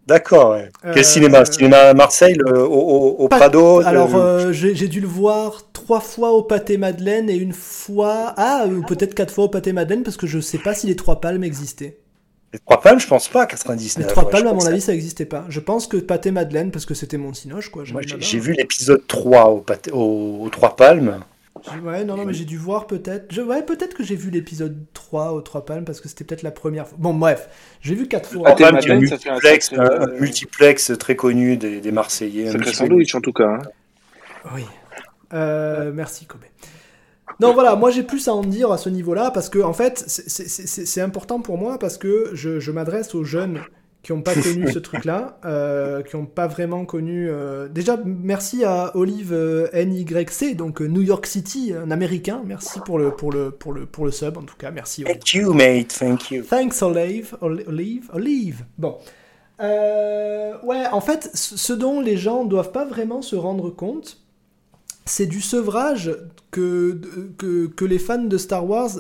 D'accord. 0.08 0.52
Ouais. 0.52 0.70
Quel 0.84 1.00
euh, 1.00 1.04
cinéma? 1.04 1.46
Cinéma 1.46 1.94
Marseille, 1.96 2.38
au, 2.46 3.16
au, 3.18 3.28
Prado 3.28 3.82
Alors, 3.84 4.16
euh, 4.16 4.52
j'ai 4.52 4.88
dû 4.88 5.00
le 5.00 5.08
voir 5.08 5.64
trois 5.74 6.00
fois 6.00 6.32
au 6.32 6.44
Pâté 6.44 6.78
Madeleine 6.78 7.30
et 7.30 7.36
une 7.36 7.54
fois. 7.54 8.34
Ah, 8.38 8.66
ou 8.68 8.84
peut-être 8.84 9.16
quatre 9.16 9.34
fois 9.34 9.46
au 9.46 9.50
Pâté 9.50 9.74
Madeleine 9.74 10.04
parce 10.04 10.18
que 10.18 10.28
je 10.28 10.40
sais 10.40 10.60
pas 10.60 10.76
si 10.76 10.86
les 10.88 10.96
Trois 10.96 11.22
Palmes 11.22 11.44
existaient. 11.44 11.98
Les 12.54 12.60
Trois 12.60 12.80
Palmes, 12.80 13.00
je 13.00 13.08
pense 13.08 13.28
pas, 13.28 13.48
99. 13.48 14.06
Les 14.06 14.14
Trois 14.14 14.30
Palmes, 14.30 14.48
à 14.48 14.54
mon 14.54 14.66
avis, 14.66 14.80
ça 14.80 14.92
n'existait 14.92 15.26
pas. 15.26 15.46
Je 15.50 15.60
pense 15.60 15.88
que 15.88 15.98
Pâté 15.98 16.30
Madeleine, 16.30 16.72
parce 16.72 16.86
que 16.86 16.94
c'était 16.94 17.18
mon 17.18 17.34
cinoche, 17.34 17.70
quoi. 17.70 17.84
J'ai 17.84 18.40
vu 18.40 18.54
l'épisode 18.54 19.06
3 19.08 19.46
au, 19.50 19.58
pâté, 19.58 19.92
au, 19.92 20.48
Trois 20.52 20.76
Palmes. 20.76 21.20
Ouais, 21.84 22.04
non, 22.04 22.16
non, 22.18 22.26
mais 22.26 22.34
j'ai 22.34 22.46
dû 22.46 22.58
voir 22.58 22.88
peut-être. 22.88 23.34
Je... 23.34 23.42
Ouais, 23.42 23.64
peut-être 23.64 23.96
que 23.96 24.04
j'ai 24.04 24.16
vu 24.16 24.30
l'épisode 24.30 24.86
3 24.94 25.32
aux 25.32 25.42
3 25.42 25.66
palmes 25.66 25.86
parce 25.86 26.02
que 26.02 26.08
c'était 26.08 26.24
peut-être 26.24 26.44
la 26.44 26.52
première 26.52 26.88
fois. 26.88 26.98
Bon, 27.00 27.14
bref, 27.14 27.50
j'ai 27.82 27.96
vu 27.96 28.08
4 28.08 28.30
fois. 28.30 28.50
Ah, 28.50 28.68
un, 28.68 28.96
multiplex, 28.98 29.74
un, 29.74 30.08
multiplex 30.20 30.92
très 31.00 31.16
connu 31.16 31.58
des, 31.58 31.82
des 31.82 31.92
Marseillais. 31.92 32.52
Sacré 32.52 32.74
sandwich 32.74 33.16
en 33.16 33.22
tout 33.22 33.34
cas. 33.34 33.48
Hein. 33.48 33.60
Oui. 34.54 34.66
Euh, 35.34 35.92
merci, 35.94 36.26
Kobe. 36.26 36.42
Non, 37.40 37.54
voilà, 37.54 37.76
moi 37.76 37.92
j'ai 37.92 38.04
plus 38.04 38.28
à 38.28 38.34
en 38.34 38.42
dire 38.42 38.72
à 38.72 38.78
ce 38.78 38.90
niveau-là 38.90 39.32
parce 39.32 39.50
que, 39.50 39.60
en 39.60 39.74
fait, 39.74 40.04
c'est 40.08 41.02
important 41.02 41.42
pour 41.42 41.58
moi 41.58 41.78
parce 41.80 41.98
que 41.98 42.30
je, 42.34 42.60
je 42.60 42.72
m'adresse 42.72 43.14
aux 43.14 43.24
jeunes 43.24 43.60
qui 44.06 44.14
n'ont 44.14 44.22
pas 44.22 44.36
connu 44.36 44.72
ce 44.72 44.78
truc-là, 44.78 45.40
euh, 45.46 46.04
qui 46.04 46.16
n'ont 46.16 46.28
pas 46.28 46.46
vraiment 46.46 46.86
connu. 46.86 47.28
Euh... 47.28 47.68
Déjà, 47.68 47.98
merci 48.06 48.64
à 48.64 48.96
Olive 48.96 49.34
euh, 49.34 49.68
NYC, 49.74 50.56
donc 50.56 50.80
euh, 50.80 50.86
New 50.86 51.02
York 51.02 51.26
City, 51.26 51.74
un 51.74 51.90
Américain. 51.90 52.44
Merci 52.46 52.80
pour 52.82 53.00
le 53.00 53.10
pour 53.10 53.32
le 53.32 53.50
pour 53.50 53.74
le 53.74 53.88
pour 53.88 54.06
le 54.06 54.12
sub 54.12 54.38
en 54.38 54.44
tout 54.44 54.58
cas. 54.58 54.70
Merci. 54.70 55.04
Olive. 55.06 55.18
Thank 55.18 55.34
you, 55.34 55.54
mate. 55.54 55.88
Thank 55.88 56.30
you. 56.30 56.44
Thanks, 56.44 56.84
Olive. 56.84 57.36
Olive. 57.42 58.12
Olive. 58.14 58.66
Bon. 58.78 58.96
ouais, 59.60 60.86
en 60.92 61.02
fait, 61.02 61.32
ce 61.34 61.74
dont 61.74 62.00
les 62.00 62.16
gens 62.16 62.46
doivent 62.46 62.72
pas 62.72 62.86
vraiment 62.86 63.24
se 63.24 63.36
rendre 63.36 63.72
compte, 63.72 64.20
c'est 65.06 65.26
du 65.26 65.42
sevrage 65.42 66.16
que, 66.52 67.02
que, 67.40 67.66
que, 67.66 67.86
les 67.86 67.98
fans 67.98 68.20
de 68.20 68.38
Star 68.38 68.70
Wars 68.70 68.92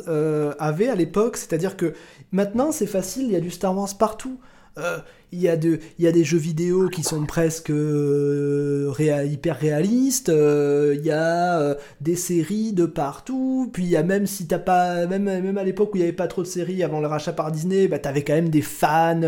avaient 0.57 0.89
à 0.89 0.95
l'époque. 0.95 1.37
C'est-à-dire 1.37 1.77
que 1.77 1.93
maintenant, 2.31 2.71
c'est 2.71 2.87
facile, 2.87 3.25
il 3.27 3.33
y 3.33 3.35
a 3.35 3.39
du 3.39 3.51
Star 3.51 3.77
Wars 3.77 3.95
partout. 3.99 4.39
Euh, 4.77 4.99
il 5.31 5.41
y, 5.41 5.49
a 5.49 5.57
de, 5.57 5.79
y 5.99 6.07
a 6.07 6.11
des 6.13 6.23
jeux 6.23 6.37
vidéo 6.37 6.87
qui 6.87 7.03
sont 7.03 7.25
presque 7.25 7.69
euh, 7.69 8.93
hyper 9.25 9.57
réalistes, 9.57 10.29
euh, 10.29 10.95
il 10.97 11.05
y 11.05 11.11
a 11.11 11.75
des 11.99 12.15
séries 12.15 12.71
de 12.71 12.85
partout, 12.85 13.69
puis 13.73 13.83
il 13.83 13.89
y 13.89 13.97
a 13.97 14.03
même 14.03 14.27
si 14.27 14.47
t'as 14.47 14.59
pas, 14.59 15.07
même, 15.07 15.23
même 15.23 15.57
à 15.57 15.63
l'époque 15.63 15.93
où 15.93 15.97
il 15.97 16.01
n'y 16.01 16.05
avait 16.05 16.15
pas 16.15 16.27
trop 16.27 16.41
de 16.41 16.47
séries 16.47 16.83
avant 16.83 17.01
le 17.01 17.07
rachat 17.07 17.33
par 17.33 17.51
Disney, 17.51 17.87
bah, 17.89 17.99
t'avais 17.99 18.23
quand 18.23 18.33
même 18.33 18.49
des 18.49 18.61
fans, 18.61 19.19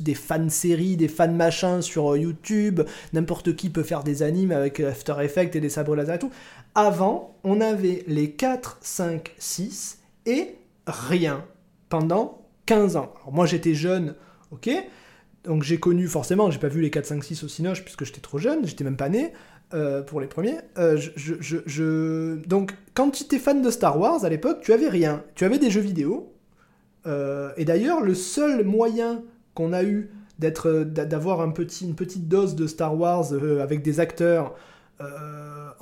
des 0.00 0.14
fans 0.14 0.48
séries, 0.50 0.96
des 0.96 1.08
fans 1.08 1.32
machins 1.32 1.80
sur 1.80 2.14
YouTube, 2.16 2.82
n'importe 3.14 3.56
qui 3.56 3.70
peut 3.70 3.84
faire 3.84 4.04
des 4.04 4.22
animes 4.22 4.52
avec 4.52 4.80
After 4.80 5.14
Effects 5.22 5.56
et 5.56 5.60
des 5.60 5.70
sabres 5.70 5.96
laser 5.96 6.16
et 6.16 6.18
tout. 6.18 6.30
Avant, 6.74 7.36
on 7.42 7.60
avait 7.60 8.04
les 8.06 8.32
4, 8.32 8.78
5, 8.82 9.34
6 9.38 9.98
et 10.26 10.56
rien 10.86 11.44
pendant 11.88 12.42
15 12.66 12.96
ans. 12.96 13.14
Alors 13.22 13.32
moi 13.32 13.46
j'étais 13.46 13.74
jeune, 13.74 14.14
Ok 14.54 14.70
Donc 15.44 15.62
j'ai 15.62 15.78
connu, 15.78 16.06
forcément, 16.06 16.50
j'ai 16.50 16.58
pas 16.58 16.68
vu 16.68 16.80
les 16.80 16.90
4, 16.90 17.06
5, 17.06 17.24
6 17.24 17.44
au 17.44 17.48
Cinoche 17.48 17.82
puisque 17.82 18.04
j'étais 18.04 18.20
trop 18.20 18.38
jeune, 18.38 18.66
j'étais 18.66 18.84
même 18.84 18.96
pas 18.96 19.08
né 19.08 19.32
euh, 19.74 20.02
pour 20.02 20.20
les 20.20 20.26
premiers. 20.26 20.58
Euh, 20.78 22.36
Donc 22.46 22.74
quand 22.94 23.10
tu 23.10 23.24
étais 23.24 23.38
fan 23.38 23.60
de 23.60 23.70
Star 23.70 23.98
Wars 23.98 24.24
à 24.24 24.28
l'époque, 24.28 24.60
tu 24.62 24.72
avais 24.72 24.88
rien. 24.88 25.24
Tu 25.34 25.44
avais 25.44 25.58
des 25.58 25.70
jeux 25.70 25.80
vidéo. 25.80 26.32
Euh, 27.06 27.50
et 27.56 27.64
d'ailleurs, 27.64 28.00
le 28.00 28.14
seul 28.14 28.64
moyen 28.64 29.22
qu'on 29.54 29.72
a 29.72 29.82
eu 29.82 30.10
d'être, 30.38 30.84
d'avoir 30.84 31.44
une 31.44 31.52
petite 31.52 32.28
dose 32.28 32.54
de 32.54 32.66
Star 32.66 32.98
Wars 32.98 33.32
avec 33.60 33.82
des 33.82 34.00
acteurs 34.00 34.54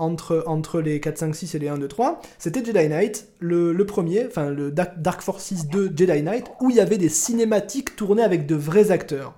entre, 0.02 0.42
entre 0.46 0.80
les 0.80 1.00
4, 1.00 1.18
5, 1.18 1.34
6 1.34 1.54
et 1.54 1.58
les 1.58 1.68
1, 1.68 1.78
2, 1.78 1.88
3, 1.88 2.20
c'était 2.38 2.64
Jedi 2.64 2.88
Knight, 2.88 3.28
le, 3.38 3.72
le, 3.72 3.86
premier, 3.86 4.26
enfin 4.26 4.50
le 4.50 4.70
Dark 4.70 5.22
Forces 5.22 5.66
2 5.66 5.92
Jedi 5.96 6.22
Knight, 6.22 6.46
où 6.60 6.70
il 6.70 6.76
y 6.76 6.80
avait 6.80 6.98
des 6.98 7.08
cinématiques 7.08 7.96
tournées 7.96 8.22
avec 8.22 8.46
de 8.46 8.54
vrais 8.54 8.90
acteurs. 8.90 9.34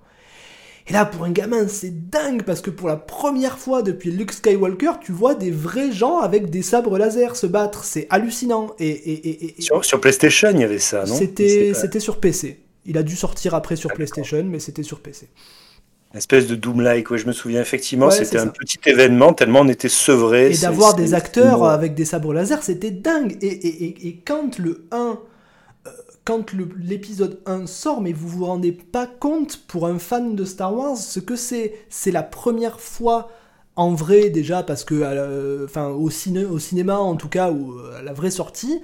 Et 0.87 0.93
là, 0.93 1.07
pour 1.07 1.25
un 1.25 1.31
gamin, 1.31 1.67
c'est 1.67 2.11
dingue 2.11 2.43
parce 2.43 2.61
que 2.61 2.69
pour 2.69 2.89
la 2.89 2.97
première 2.97 3.59
fois 3.59 3.83
depuis 3.83 4.11
Luke 4.11 4.33
Skywalker, 4.33 4.93
tu 5.01 5.13
vois 5.13 5.35
des 5.35 5.51
vrais 5.51 5.93
gens 5.93 6.19
avec 6.19 6.51
des 6.51 6.61
sabres 6.61 6.99
laser 6.99 7.37
se 7.37 7.47
battre. 7.47 7.85
C'est 7.85 8.07
hallucinant. 8.11 8.75
Et, 8.79 8.89
et, 8.89 9.59
et, 9.59 9.63
sur, 9.63 9.83
sur, 9.83 9.99
PlayStation, 9.99 10.51
il 10.51 10.61
y 10.61 10.65
avait 10.65 10.79
ça, 10.79 11.05
non? 11.07 11.15
C'était 11.15 11.73
pas... 11.73 12.01
sur 12.01 12.21
PC. 12.21 12.61
Il 12.85 12.99
a 12.99 13.03
dû 13.03 13.17
sortir 13.17 13.55
après 13.55 13.77
sur 13.77 13.95
PlayStation, 13.95 14.45
mais 14.45 14.59
c'était 14.59 14.83
sur 14.83 15.01
PC 15.01 15.29
espèce 16.19 16.47
de 16.47 16.55
Doom-like, 16.55 17.11
ouais, 17.11 17.19
je 17.19 17.27
me 17.27 17.33
souviens 17.33 17.61
effectivement, 17.61 18.11
c'était 18.11 18.39
un 18.39 18.47
petit 18.47 18.79
événement 18.87 19.33
tellement 19.33 19.61
on 19.61 19.69
était 19.69 19.89
sevré. 19.89 20.53
Et 20.53 20.59
d'avoir 20.59 20.95
des 20.95 21.15
acteurs 21.15 21.65
avec 21.65 21.95
des 21.95 22.05
sabres 22.05 22.33
laser, 22.33 22.63
c'était 22.63 22.91
dingue. 22.91 23.37
Et, 23.41 23.47
et, 23.47 24.09
et, 24.09 24.17
quand 24.25 24.59
le 24.59 24.87
1, 24.93 25.19
euh, 25.87 25.91
quand 26.25 26.53
l'épisode 26.79 27.41
1 27.47 27.67
sort, 27.67 28.01
mais 28.01 28.13
vous 28.13 28.29
vous 28.29 28.45
rendez 28.45 28.73
pas 28.73 29.07
compte 29.07 29.61
pour 29.67 29.87
un 29.87 29.99
fan 29.99 30.37
de 30.37 30.45
Star 30.45 30.75
Wars 30.75 30.97
ce 30.97 31.21
que 31.21 31.37
c'est. 31.37 31.75
C'est 31.91 32.13
la 32.13 32.23
première 32.23 32.81
fois 32.81 33.31
en 33.77 33.93
vrai 33.93 34.31
déjà 34.31 34.63
parce 34.63 34.85
que, 34.85 35.65
enfin 35.65 35.89
au, 35.89 36.11
ciné, 36.11 36.45
au 36.45 36.59
cinéma 36.59 36.99
en 36.99 37.17
tout 37.17 37.29
cas 37.29 37.51
ou 37.51 37.75
à 37.99 38.03
la 38.03 38.13
vraie 38.13 38.31
sortie, 38.31 38.81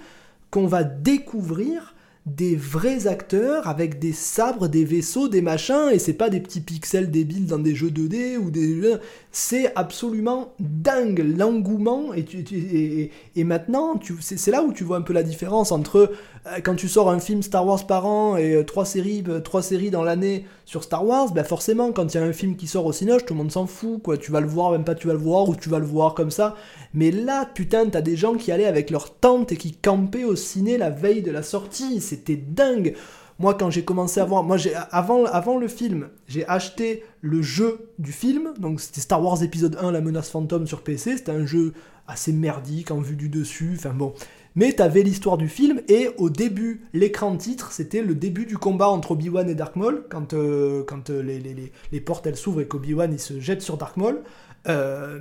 qu'on 0.50 0.66
va 0.66 0.82
découvrir 0.82 1.94
des 2.26 2.54
vrais 2.54 3.06
acteurs 3.06 3.66
avec 3.66 3.98
des 3.98 4.12
sabres, 4.12 4.68
des 4.68 4.84
vaisseaux, 4.84 5.28
des 5.28 5.40
machins, 5.40 5.88
et 5.90 5.98
c'est 5.98 6.12
pas 6.12 6.28
des 6.28 6.40
petits 6.40 6.60
pixels 6.60 7.10
débiles 7.10 7.46
dans 7.46 7.58
des 7.58 7.74
jeux 7.74 7.90
2D 7.90 8.36
ou 8.36 8.50
des. 8.50 8.96
C'est 9.32 9.72
absolument 9.74 10.52
dingue 10.60 11.24
l'engouement, 11.38 12.12
et, 12.14 12.24
et, 12.52 13.10
et, 13.36 13.44
maintenant, 13.44 13.98
c'est 14.20 14.50
là 14.50 14.62
où 14.62 14.72
tu 14.72 14.84
vois 14.84 14.98
un 14.98 15.02
peu 15.02 15.12
la 15.12 15.22
différence 15.22 15.72
entre 15.72 16.12
euh, 16.46 16.60
quand 16.62 16.74
tu 16.74 16.88
sors 16.88 17.10
un 17.10 17.18
film 17.18 17.42
Star 17.42 17.66
Wars 17.66 17.86
par 17.86 18.06
an 18.06 18.36
et 18.38 18.54
euh, 18.54 18.64
trois 18.64 18.86
séries, 18.86 19.22
euh, 19.28 19.40
trois 19.40 19.62
séries 19.62 19.90
dans 19.90 20.02
l'année 20.02 20.46
sur 20.64 20.82
Star 20.84 21.06
Wars, 21.06 21.32
ben 21.32 21.44
forcément, 21.44 21.92
quand 21.92 22.14
il 22.14 22.16
y 22.16 22.20
a 22.20 22.24
un 22.24 22.32
film 22.32 22.56
qui 22.56 22.66
sort 22.66 22.86
au 22.86 22.92
cinéma, 22.92 23.18
tout 23.20 23.34
le 23.34 23.38
monde 23.38 23.52
s'en 23.52 23.66
fout, 23.66 24.00
quoi. 24.02 24.16
Tu 24.16 24.32
vas 24.32 24.40
le 24.40 24.46
voir, 24.46 24.70
même 24.70 24.84
pas 24.84 24.94
tu 24.94 25.06
vas 25.06 25.12
le 25.12 25.18
voir, 25.18 25.48
ou 25.48 25.54
tu 25.54 25.68
vas 25.68 25.78
le 25.78 25.84
voir 25.84 26.14
comme 26.14 26.30
ça. 26.30 26.56
Mais 26.94 27.10
là, 27.10 27.46
putain, 27.52 27.86
t'as 27.86 28.00
des 28.00 28.16
gens 28.16 28.34
qui 28.34 28.52
allaient 28.52 28.64
avec 28.64 28.90
leur 28.90 29.14
tente 29.14 29.52
et 29.52 29.56
qui 29.56 29.72
campaient 29.72 30.24
au 30.24 30.34
ciné 30.34 30.78
la 30.78 30.88
veille 30.88 31.22
de 31.22 31.30
la 31.30 31.42
sortie. 31.42 32.00
C'était 32.10 32.36
dingue. 32.36 32.94
Moi, 33.38 33.54
quand 33.54 33.70
j'ai 33.70 33.84
commencé 33.84 34.20
à 34.20 34.24
voir, 34.24 34.42
moi, 34.42 34.58
avant, 34.90 35.58
le 35.58 35.68
film, 35.68 36.08
j'ai 36.26 36.46
acheté 36.46 37.02
le 37.22 37.40
jeu 37.40 37.88
du 37.98 38.12
film. 38.12 38.52
Donc, 38.58 38.80
c'était 38.80 39.00
Star 39.00 39.24
Wars 39.24 39.42
épisode 39.42 39.78
1, 39.80 39.92
La 39.92 40.00
menace 40.00 40.28
fantôme 40.28 40.66
sur 40.66 40.82
PC. 40.82 41.16
C'était 41.16 41.32
un 41.32 41.46
jeu 41.46 41.72
assez 42.06 42.32
merdique 42.32 42.90
en 42.90 43.00
vue 43.00 43.16
du 43.16 43.28
dessus. 43.28 43.72
Enfin 43.76 43.94
bon. 43.94 44.12
Mais 44.56 44.72
t'avais 44.72 45.02
l'histoire 45.02 45.38
du 45.38 45.48
film 45.48 45.80
et 45.88 46.08
au 46.18 46.28
début, 46.28 46.82
l'écran 46.92 47.36
titre, 47.36 47.70
c'était 47.72 48.02
le 48.02 48.14
début 48.14 48.46
du 48.46 48.58
combat 48.58 48.88
entre 48.88 49.12
Obi-Wan 49.12 49.48
et 49.48 49.54
Dark 49.54 49.76
Maul, 49.76 50.04
quand, 50.10 50.34
euh, 50.34 50.82
quand 50.84 51.10
euh, 51.10 51.22
les, 51.22 52.00
portes 52.00 52.34
s'ouvrent 52.34 52.60
et 52.60 52.66
qu'Obi-Wan 52.66 53.16
se 53.16 53.38
jette 53.38 53.62
sur 53.62 53.76
Dark 53.76 53.96
Maul. 53.96 54.22
Euh, 54.68 55.20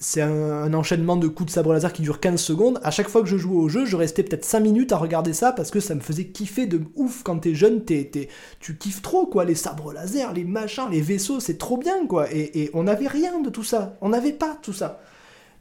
c'est 0.00 0.22
un, 0.22 0.72
enchaînement 0.74 1.16
de 1.16 1.28
coups 1.28 1.48
de 1.48 1.52
sabre 1.52 1.72
laser 1.72 1.92
qui 1.92 2.02
dure 2.02 2.20
15 2.20 2.40
secondes. 2.40 2.80
À 2.82 2.90
chaque 2.90 3.08
fois 3.08 3.22
que 3.22 3.28
je 3.28 3.36
jouais 3.36 3.56
au 3.56 3.68
jeu, 3.68 3.84
je 3.84 3.96
restais 3.96 4.22
peut-être 4.22 4.44
5 4.44 4.60
minutes 4.60 4.92
à 4.92 4.96
regarder 4.96 5.32
ça 5.32 5.52
parce 5.52 5.70
que 5.70 5.80
ça 5.80 5.94
me 5.94 6.00
faisait 6.00 6.26
kiffer 6.26 6.66
de 6.66 6.82
ouf 6.96 7.22
quand 7.22 7.38
t'es 7.38 7.54
jeune, 7.54 7.84
tu 7.84 8.76
kiffes 8.76 9.02
trop 9.02 9.26
quoi, 9.26 9.44
les 9.44 9.54
sabres 9.54 9.92
laser, 9.92 10.32
les 10.32 10.44
machins, 10.44 10.88
les 10.90 11.00
vaisseaux, 11.00 11.40
c'est 11.40 11.58
trop 11.58 11.76
bien 11.76 12.06
quoi. 12.06 12.32
Et, 12.32 12.70
on 12.74 12.84
n'avait 12.84 13.08
rien 13.08 13.40
de 13.40 13.50
tout 13.50 13.64
ça, 13.64 13.96
on 14.00 14.10
n'avait 14.10 14.32
pas 14.32 14.56
tout 14.62 14.72
ça. 14.72 15.00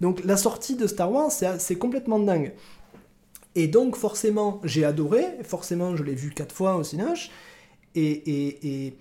Donc 0.02 0.24
la 0.24 0.38
sortie 0.38 0.76
de 0.76 0.86
Star 0.86 1.12
Wars, 1.12 1.32
c'est 1.32 1.78
complètement 1.78 2.20
dingue. 2.20 2.54
Et 3.56 3.68
donc 3.68 3.96
forcément, 3.96 4.62
j'ai 4.64 4.86
adoré, 4.86 5.26
forcément 5.44 5.96
je 5.96 6.04
l'ai 6.04 6.14
vu 6.16 6.30
quatre 6.30 6.54
fois 6.54 6.76
au 6.76 6.84
Cinoche, 6.84 7.32
et, 7.96 8.12
et, 8.12 8.98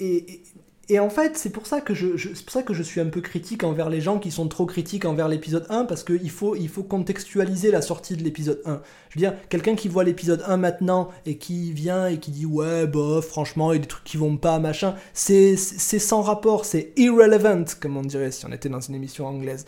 et, 0.00 0.42
et 0.88 0.98
en 0.98 1.10
fait, 1.10 1.36
c'est 1.36 1.50
pour, 1.50 1.66
ça 1.66 1.80
que 1.80 1.94
je, 1.94 2.08
pour 2.08 2.50
ça 2.50 2.62
que 2.62 2.74
je 2.74 2.82
suis 2.82 3.00
un 3.00 3.06
peu 3.06 3.20
critique 3.20 3.62
envers 3.62 3.88
les 3.88 4.00
gens 4.00 4.18
qui 4.18 4.32
sont 4.32 4.48
trop 4.48 4.66
critiques 4.66 5.04
envers 5.04 5.28
l'épisode 5.28 5.64
1, 5.68 5.84
parce 5.84 6.02
qu'il 6.02 6.30
faut, 6.30 6.56
il 6.56 6.68
faut 6.68 6.82
contextualiser 6.82 7.70
la 7.70 7.80
sortie 7.82 8.16
de 8.16 8.24
l'épisode 8.24 8.60
1. 8.64 8.82
Je 9.10 9.18
veux 9.18 9.20
dire, 9.20 9.34
quelqu'un 9.48 9.76
qui 9.76 9.88
voit 9.88 10.02
l'épisode 10.02 10.42
1 10.44 10.56
maintenant 10.56 11.08
et 11.24 11.38
qui 11.38 11.72
vient 11.72 12.08
et 12.08 12.18
qui 12.18 12.32
dit 12.32 12.46
ouais, 12.46 12.88
bof, 12.88 13.26
franchement, 13.26 13.72
il 13.72 13.76
y 13.76 13.78
a 13.78 13.82
des 13.82 13.88
trucs 13.88 14.04
qui 14.04 14.16
vont 14.16 14.36
pas, 14.36 14.58
machin, 14.58 14.96
c'est 15.14 15.56
sans 15.56 16.22
rapport, 16.22 16.64
c'est 16.64 16.92
irrelevant, 16.96 17.64
comme 17.80 17.96
on 17.96 18.02
dirait 18.02 18.32
si 18.32 18.44
on 18.44 18.52
était 18.52 18.68
dans 18.68 18.80
une 18.80 18.96
émission 18.96 19.26
anglaise. 19.26 19.66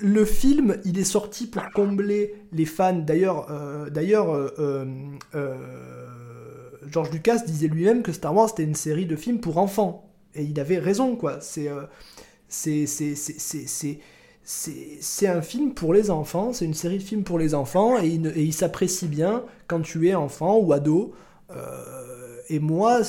Le 0.00 0.24
film, 0.24 0.78
il 0.86 0.98
est 0.98 1.04
sorti 1.04 1.46
pour 1.46 1.62
combler 1.74 2.34
les 2.52 2.64
fans. 2.64 2.94
D'ailleurs, 2.94 3.48
euh, 3.50 3.90
d'ailleurs, 3.90 4.34
euh, 4.34 4.86
euh, 5.34 5.54
George 6.86 7.10
Lucas 7.12 7.40
disait 7.46 7.68
lui-même 7.68 8.02
que 8.02 8.12
Star 8.12 8.34
Wars 8.34 8.48
c'était 8.48 8.64
une 8.64 8.74
série 8.74 9.06
de 9.06 9.14
films 9.14 9.40
pour 9.40 9.58
enfants. 9.58 10.11
Et 10.34 10.44
il 10.44 10.58
avait 10.60 10.78
raison, 10.78 11.16
quoi. 11.16 11.38
C'est 11.40 11.68
c'est 12.48 12.86
c'est 14.44 15.26
un 15.28 15.42
film 15.42 15.72
pour 15.72 15.94
les 15.94 16.10
enfants, 16.10 16.52
c'est 16.52 16.64
une 16.64 16.74
série 16.74 16.98
de 16.98 17.02
films 17.02 17.22
pour 17.22 17.38
les 17.38 17.54
enfants, 17.54 18.02
et 18.02 18.08
il, 18.08 18.32
il 18.36 18.52
s'apprécie 18.52 19.06
bien 19.06 19.44
quand 19.68 19.80
tu 19.80 20.08
es 20.08 20.14
enfant 20.14 20.58
ou 20.58 20.72
ado. 20.72 21.14
et 22.48 22.58
moi, 22.58 23.02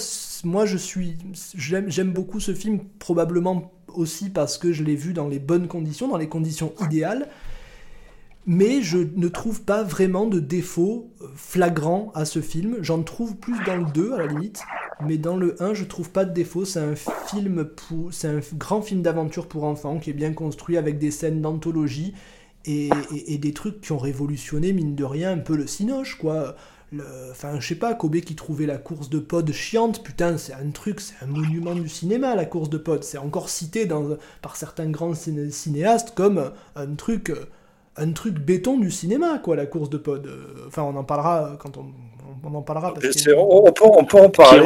moi 0.43 0.65
je 0.65 0.77
suis, 0.77 1.17
j'aime 1.55 2.11
beaucoup 2.11 2.39
ce 2.39 2.53
film, 2.53 2.79
probablement 2.99 3.71
aussi 3.87 4.29
parce 4.29 4.57
que 4.57 4.71
je 4.71 4.83
l'ai 4.83 4.95
vu 4.95 5.13
dans 5.13 5.27
les 5.27 5.39
bonnes 5.39 5.67
conditions, 5.67 6.07
dans 6.07 6.17
les 6.17 6.29
conditions 6.29 6.73
idéales. 6.81 7.27
Mais 8.45 8.81
je 8.81 8.97
ne 8.97 9.27
trouve 9.29 9.61
pas 9.61 9.83
vraiment 9.83 10.25
de 10.25 10.39
défaut 10.39 11.11
euh, 11.21 11.27
flagrant 11.35 12.11
à 12.13 12.25
ce 12.25 12.41
film. 12.41 12.77
J'en 12.81 13.01
trouve 13.03 13.37
plus 13.37 13.55
dans 13.65 13.77
le 13.77 13.91
2 13.93 14.13
à 14.13 14.17
la 14.17 14.27
limite, 14.27 14.63
mais 15.05 15.17
dans 15.17 15.37
le 15.37 15.61
1 15.61 15.73
je 15.73 15.85
trouve 15.85 16.09
pas 16.09 16.25
de 16.25 16.33
défaut. 16.33 16.65
C'est 16.65 16.79
un 16.79 16.95
film 16.95 17.63
pour, 17.63 18.13
c'est 18.13 18.27
un 18.27 18.41
grand 18.55 18.81
film 18.81 19.01
d'aventure 19.01 19.47
pour 19.47 19.63
enfants 19.63 19.97
qui 19.97 20.09
est 20.09 20.13
bien 20.13 20.33
construit 20.33 20.77
avec 20.77 20.99
des 20.99 21.11
scènes 21.11 21.41
d'anthologie 21.41 22.13
et, 22.65 23.37
des 23.37 23.53
trucs 23.53 23.81
qui 23.81 23.91
ont 23.91 23.97
révolutionné, 23.97 24.73
mine 24.73 24.95
de 24.95 25.03
rien, 25.03 25.33
un 25.33 25.39
peu 25.39 25.55
le 25.55 25.67
cinoche, 25.67 26.17
quoi. 26.17 26.55
Enfin, 27.31 27.59
je 27.59 27.67
sais 27.67 27.75
pas, 27.75 27.95
Kobe 27.95 28.17
qui 28.17 28.35
trouvait 28.35 28.67
la 28.67 28.77
course 28.77 29.09
de 29.09 29.19
pod 29.19 29.51
chiante, 29.51 30.03
putain, 30.03 30.37
c'est 30.37 30.53
un 30.53 30.69
truc, 30.69 30.99
c'est 30.99 31.15
un 31.23 31.27
monument 31.27 31.73
du 31.73 31.89
cinéma, 31.89 32.35
la 32.35 32.45
course 32.45 32.69
de 32.69 32.77
pod. 32.77 33.03
C'est 33.03 33.17
encore 33.17 33.49
cité 33.49 33.87
par 34.41 34.55
certains 34.55 34.89
grands 34.89 35.13
ciné- 35.13 35.49
cinéastes 35.49 36.13
comme 36.15 36.51
un 36.75 36.95
truc, 36.95 37.31
euh, 37.31 37.45
un 37.97 38.11
truc 38.11 38.35
béton 38.39 38.77
du 38.77 38.91
cinéma, 38.91 39.39
quoi, 39.39 39.55
la 39.55 39.65
course 39.65 39.89
de 39.89 39.97
pod. 39.97 40.25
Euh, 40.25 40.65
Enfin, 40.67 40.83
on 40.83 40.95
en 40.95 41.03
parlera 41.03 41.45
euh, 41.45 41.55
quand 41.57 41.77
on, 41.77 41.81
on- 41.81 42.47
en 42.55 42.61
parlera. 42.61 42.93
Parce 42.93 43.05
sûr, 43.19 43.37
on, 43.39 43.71
peut, 43.71 43.83
on 43.85 44.03
peut 44.05 44.19
en 44.19 44.29
parler. 44.29 44.59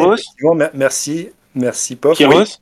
Merci, 0.74 1.30
merci, 1.56 1.96
Oui. 2.28 2.58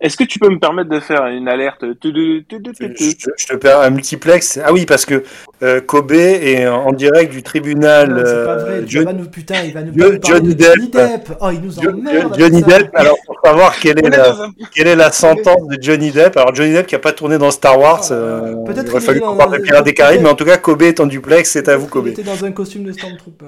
Est-ce 0.00 0.16
que 0.16 0.24
tu 0.24 0.38
peux 0.38 0.48
me 0.50 0.58
permettre 0.58 0.90
de 0.90 1.00
faire 1.00 1.26
une 1.26 1.48
alerte 1.48 1.78
Je, 1.82 1.92
tudu 1.92 2.46
je- 2.50 3.30
je 3.36 3.46
te 3.46 3.56
perds 3.56 3.80
un 3.80 3.90
multiplex. 3.90 4.58
Ah 4.64 4.72
oui, 4.72 4.84
parce 4.86 5.06
que 5.06 5.22
euh, 5.62 5.80
Kobe 5.80 6.12
est 6.12 6.66
en, 6.66 6.88
en 6.88 6.92
direct 6.92 7.32
du 7.32 7.42
tribunal. 7.42 8.10
Non, 8.10 8.16
c'est 8.18 8.22
pas 8.24 8.30
euh, 8.30 8.64
vrai, 8.64 8.82
John- 8.86 9.16
nous, 9.16 9.24
putain, 9.28 9.62
il 9.64 9.72
va 9.72 9.82
nous, 9.82 9.92
Johnny 10.22 10.54
de 10.54 10.62
Johnny 10.64 10.88
Depp. 10.88 10.92
Depp. 10.92 11.38
Oh, 11.40 11.48
il 11.52 11.60
nous 11.62 11.78
emmerde. 11.78 12.38
Johnny. 12.38 12.62
Depp. 12.62 12.90
Alors, 12.94 13.16
pour 13.26 13.36
savoir 13.44 13.78
quelle 13.78 13.98
est 14.04 14.08
la, 14.10 14.36
quelle 14.74 14.86
est 14.88 14.96
la 14.96 15.12
sentence 15.12 15.66
de 15.68 15.78
Johnny 15.80 16.10
Depp. 16.10 16.36
Alors, 16.36 16.54
Johnny 16.54 16.72
Depp 16.74 16.86
qui 16.86 16.94
a 16.94 16.98
pas 16.98 17.12
tourné 17.12 17.38
dans 17.38 17.50
Star 17.50 17.78
Wars. 17.78 18.02
Ah, 18.10 18.12
euh, 18.12 18.54
peut-être 18.64 18.84
il 18.84 18.90
aurait 18.90 18.98
qu'il 18.98 19.00
fallu 19.00 19.20
qu'on 19.20 19.36
parle 19.36 19.56
de 19.58 19.62
Pirates 19.62 19.84
des 19.84 19.94
Caraïbes, 19.94 20.22
mais 20.22 20.28
en 20.28 20.34
tout 20.34 20.44
cas, 20.44 20.58
Kobe 20.58 20.82
est 20.82 21.00
en 21.00 21.06
duplex. 21.06 21.50
C'est 21.50 21.68
à 21.68 21.76
vous, 21.76 21.86
Il 21.86 21.90
Kobe. 21.90 22.06
était 22.08 22.22
dans 22.22 22.44
un 22.44 22.52
costume 22.52 22.84
de 22.84 22.92
Stormtrooper. 22.92 23.46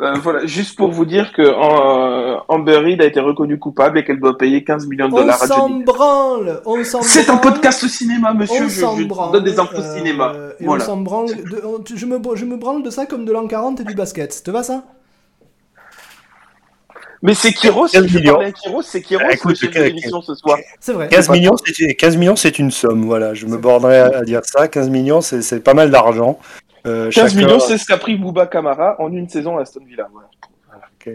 Euh, 0.00 0.14
voilà, 0.22 0.44
juste 0.46 0.76
pour 0.76 0.90
vous 0.90 1.04
dire 1.04 1.32
que 1.32 1.42
euh, 1.42 2.38
Amber 2.48 2.80
Heard 2.90 3.00
a 3.00 3.04
été 3.06 3.20
reconnue 3.20 3.58
coupable 3.58 3.98
et 3.98 4.04
qu'elle 4.04 4.20
doit 4.20 4.36
payer 4.36 4.64
15 4.64 4.86
millions 4.86 5.08
de 5.08 5.14
On 5.14 5.16
dollars 5.18 5.42
à 5.42 5.46
s'en 5.46 5.68
Johnny. 5.68 5.84
branle 5.84 6.60
On 6.66 6.82
s'en 6.84 7.02
C'est 7.02 7.28
un 7.30 7.36
branle. 7.36 7.52
podcast 7.54 7.84
au 7.84 7.88
cinéma, 7.88 8.32
monsieur. 8.34 8.64
On 8.64 8.68
Je, 8.68 8.80
s'en 8.80 8.96
je 8.96 9.04
branle. 9.04 9.32
donne 9.32 9.44
des 9.44 9.58
infos 9.58 9.76
euh, 9.78 9.96
cinéma. 9.96 10.32
Et 10.60 10.64
Voilà. 10.64 10.84
on 10.84 10.86
s'en 10.86 10.96
branle. 10.98 11.26
de- 11.28 11.62
on- 11.64 11.82
je, 11.84 12.06
me, 12.06 12.18
je 12.34 12.44
me 12.44 12.56
branle 12.56 12.82
de 12.82 12.90
ça 12.90 13.06
comme 13.06 13.24
de 13.24 13.32
l'an 13.32 13.46
40 13.46 13.80
et 13.80 13.84
du 13.84 13.94
basket. 13.94 14.42
Te 14.44 14.50
va 14.50 14.62
ça? 14.62 14.82
Mais 17.22 17.34
c'est 17.34 17.52
15 17.52 17.90
je 17.92 18.00
millions. 18.18 18.34
parlais 18.34 18.48
à 18.48 18.52
Kyros, 18.52 18.82
c'est 18.82 19.00
Kyros 19.00 19.22
Ah, 19.26 19.32
écoute, 19.32 19.56
quel- 19.72 19.84
l'émission 19.86 20.20
ce 20.20 20.34
soir. 20.34 20.58
C'est 20.78 20.92
vrai. 20.92 21.08
15 21.08 21.26
pas 21.28 21.32
millions, 21.32 21.56
c'est 21.64 21.94
15 21.94 22.16
millions, 22.16 22.36
c'est 22.36 22.58
une 22.58 22.70
somme. 22.70 23.04
Voilà, 23.06 23.32
je 23.34 23.46
me 23.46 23.56
bornerai 23.56 23.98
à, 23.98 24.18
à 24.18 24.22
dire 24.22 24.42
ça. 24.44 24.68
15 24.68 24.90
millions, 24.90 25.20
c'est 25.22 25.64
pas 25.64 25.74
mal 25.74 25.90
d'argent. 25.90 26.38
Euh, 26.86 27.10
15 27.10 27.32
chacun- 27.32 27.44
millions, 27.46 27.60
c'est 27.60 27.78
ce 27.78 27.84
qu'a 27.86 27.96
pris 27.98 28.16
Bouba 28.16 28.46
Kamara 28.46 28.96
en 29.00 29.12
une 29.12 29.28
saison 29.28 29.58
à 29.58 29.62
Aston 29.62 29.80
Villa. 29.86 30.08
Voilà. 30.12 30.28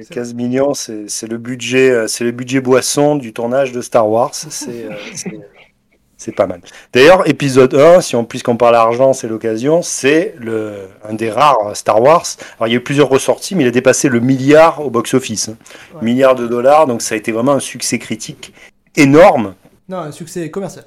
15 0.09 0.33
millions, 0.33 0.73
c'est 0.73 1.27
le 1.27 1.37
budget, 1.37 1.89
euh, 1.91 2.07
c'est 2.07 2.23
le 2.23 2.31
budget 2.31 2.61
boisson 2.61 3.15
du 3.17 3.33
tournage 3.33 3.71
de 3.73 3.81
Star 3.81 4.07
Wars. 4.09 4.33
C'est 4.33 4.85
euh, 4.85 4.91
c'est- 5.13 5.31
c'est 6.17 6.31
pas 6.33 6.47
mal. 6.47 6.61
D'ailleurs, 6.93 7.27
épisode 7.27 7.73
1, 7.75 7.99
si 7.99 8.15
on 8.15 8.23
puisqu'on 8.23 8.55
parle 8.55 8.75
argent, 8.75 9.11
c'est 9.11 9.27
l'occasion, 9.27 9.81
c'est 9.81 10.33
le 10.37 10.87
un 11.03 11.13
des 11.13 11.29
rares 11.29 11.75
Star 11.75 12.01
Wars. 12.01 12.23
Alors 12.57 12.67
il 12.67 12.71
y 12.71 12.73
a 12.73 12.77
eu 12.77 12.83
plusieurs 12.83 13.09
ressorties, 13.09 13.53
mais 13.55 13.63
il 13.63 13.67
a 13.67 13.71
dépassé 13.71 14.07
le 14.07 14.21
milliard 14.21 14.79
au 14.85 14.89
box-office, 14.89 15.49
hein. 15.49 15.57
Ouais. 15.95 16.03
milliard 16.03 16.35
de 16.35 16.47
dollars. 16.47 16.87
Donc 16.87 17.01
ça 17.01 17.15
a 17.15 17.17
été 17.17 17.31
vraiment 17.33 17.53
un 17.53 17.59
succès 17.59 17.99
critique 17.99 18.53
énorme. 18.95 19.55
Non, 19.89 19.97
un 19.97 20.11
succès 20.13 20.49
commercial. 20.51 20.85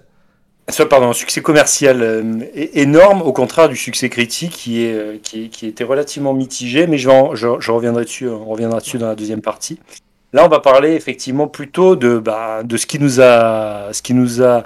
Pardon, 0.89 1.11
un 1.11 1.13
succès 1.13 1.43
commercial 1.43 2.03
euh, 2.03 2.41
énorme, 2.55 3.21
au 3.23 3.33
contraire 3.33 3.69
du 3.69 3.77
succès 3.77 4.09
critique 4.09 4.53
qui, 4.53 4.85
est, 4.85 4.95
euh, 4.95 5.19
qui, 5.23 5.45
est- 5.45 5.49
qui 5.49 5.67
était 5.67 5.85
relativement 5.85 6.33
mitigé, 6.33 6.87
mais 6.87 6.97
je, 6.99 7.09
en- 7.11 7.35
je, 7.35 7.47
je 7.61 7.71
reviendrai 7.71 8.05
dessus, 8.05 8.29
on 8.29 8.47
reviendra 8.47 8.81
dessus 8.81 8.97
dans 8.99 9.07
la 9.09 9.15
deuxième 9.15 9.43
partie. 9.43 9.79
Là, 10.33 10.45
on 10.45 10.49
va 10.49 10.61
parler 10.61 10.93
effectivement 10.95 11.47
plutôt 11.49 11.97
de, 11.97 12.19
bah, 12.19 12.63
de 12.65 12.77
ce 12.77 12.87
qui 12.87 12.99
nous 12.99 13.21
a, 13.21 13.91
ce 13.93 14.03
qui 14.03 14.15
nous 14.15 14.43
a 14.43 14.65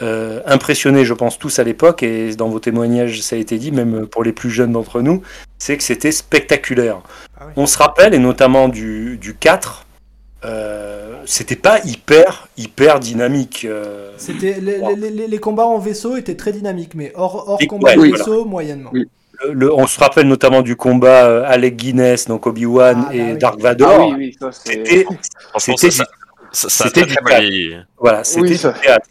euh, 0.00 0.40
impressionné, 0.46 1.04
je 1.04 1.12
pense, 1.12 1.38
tous 1.38 1.58
à 1.58 1.64
l'époque, 1.64 2.02
et 2.02 2.34
dans 2.34 2.48
vos 2.48 2.60
témoignages, 2.60 3.20
ça 3.20 3.36
a 3.36 3.38
été 3.38 3.58
dit, 3.58 3.72
même 3.72 4.06
pour 4.06 4.24
les 4.24 4.32
plus 4.32 4.50
jeunes 4.50 4.72
d'entre 4.72 5.00
nous, 5.02 5.22
c'est 5.58 5.76
que 5.76 5.82
c'était 5.82 6.12
spectaculaire. 6.12 7.00
Ah 7.38 7.44
oui. 7.46 7.52
On 7.56 7.66
se 7.66 7.76
rappelle, 7.78 8.14
et 8.14 8.18
notamment 8.18 8.68
du, 8.68 9.16
du 9.18 9.34
4, 9.34 9.86
euh, 10.44 10.91
c'était 11.26 11.56
pas 11.56 11.78
hyper, 11.84 12.48
hyper 12.56 13.00
dynamique. 13.00 13.66
euh, 13.68 14.12
C'était 14.18 14.60
les, 14.60 14.78
les, 14.96 15.10
les- 15.10 15.26
les 15.28 15.38
combats 15.38 15.66
en 15.66 15.78
vaisseau 15.78 16.16
étaient 16.16 16.36
très 16.36 16.52
dynamiques, 16.52 16.94
mais 16.94 17.12
hors, 17.14 17.48
hors 17.48 17.58
Et- 17.60 17.66
combat 17.66 17.94
ouais, 17.96 18.08
en 18.08 18.16
vaisseau, 18.16 18.44
moyennement. 18.44 18.90
Oui. 18.92 19.06
Le- 19.44 19.52
le- 19.52 19.74
on 19.74 19.86
se 19.86 19.98
rappelle 19.98 20.28
notamment 20.28 20.62
du 20.62 20.76
combat 20.76 21.24
euh, 21.26 21.44
Alec 21.46 21.76
Guinness, 21.76 22.26
donc 22.28 22.46
Obi-Wan 22.46 23.04
Ah, 23.04 23.08
bah 23.08 23.14
et 23.16 23.32
oui. 23.32 23.38
Dark 23.38 23.60
Vador. 23.60 24.12
Ah 24.12 24.16
oui. 24.16 24.36
C'était, 24.52 25.04
c'était 26.52 27.02
du, 27.06 27.14
théâtre. 27.16 27.86
voilà, 27.98 28.24
c'était 28.24 28.40
Oui, 28.42 28.48
du 28.50 28.56
ça- 28.56 28.72
théâtre. 28.72 29.08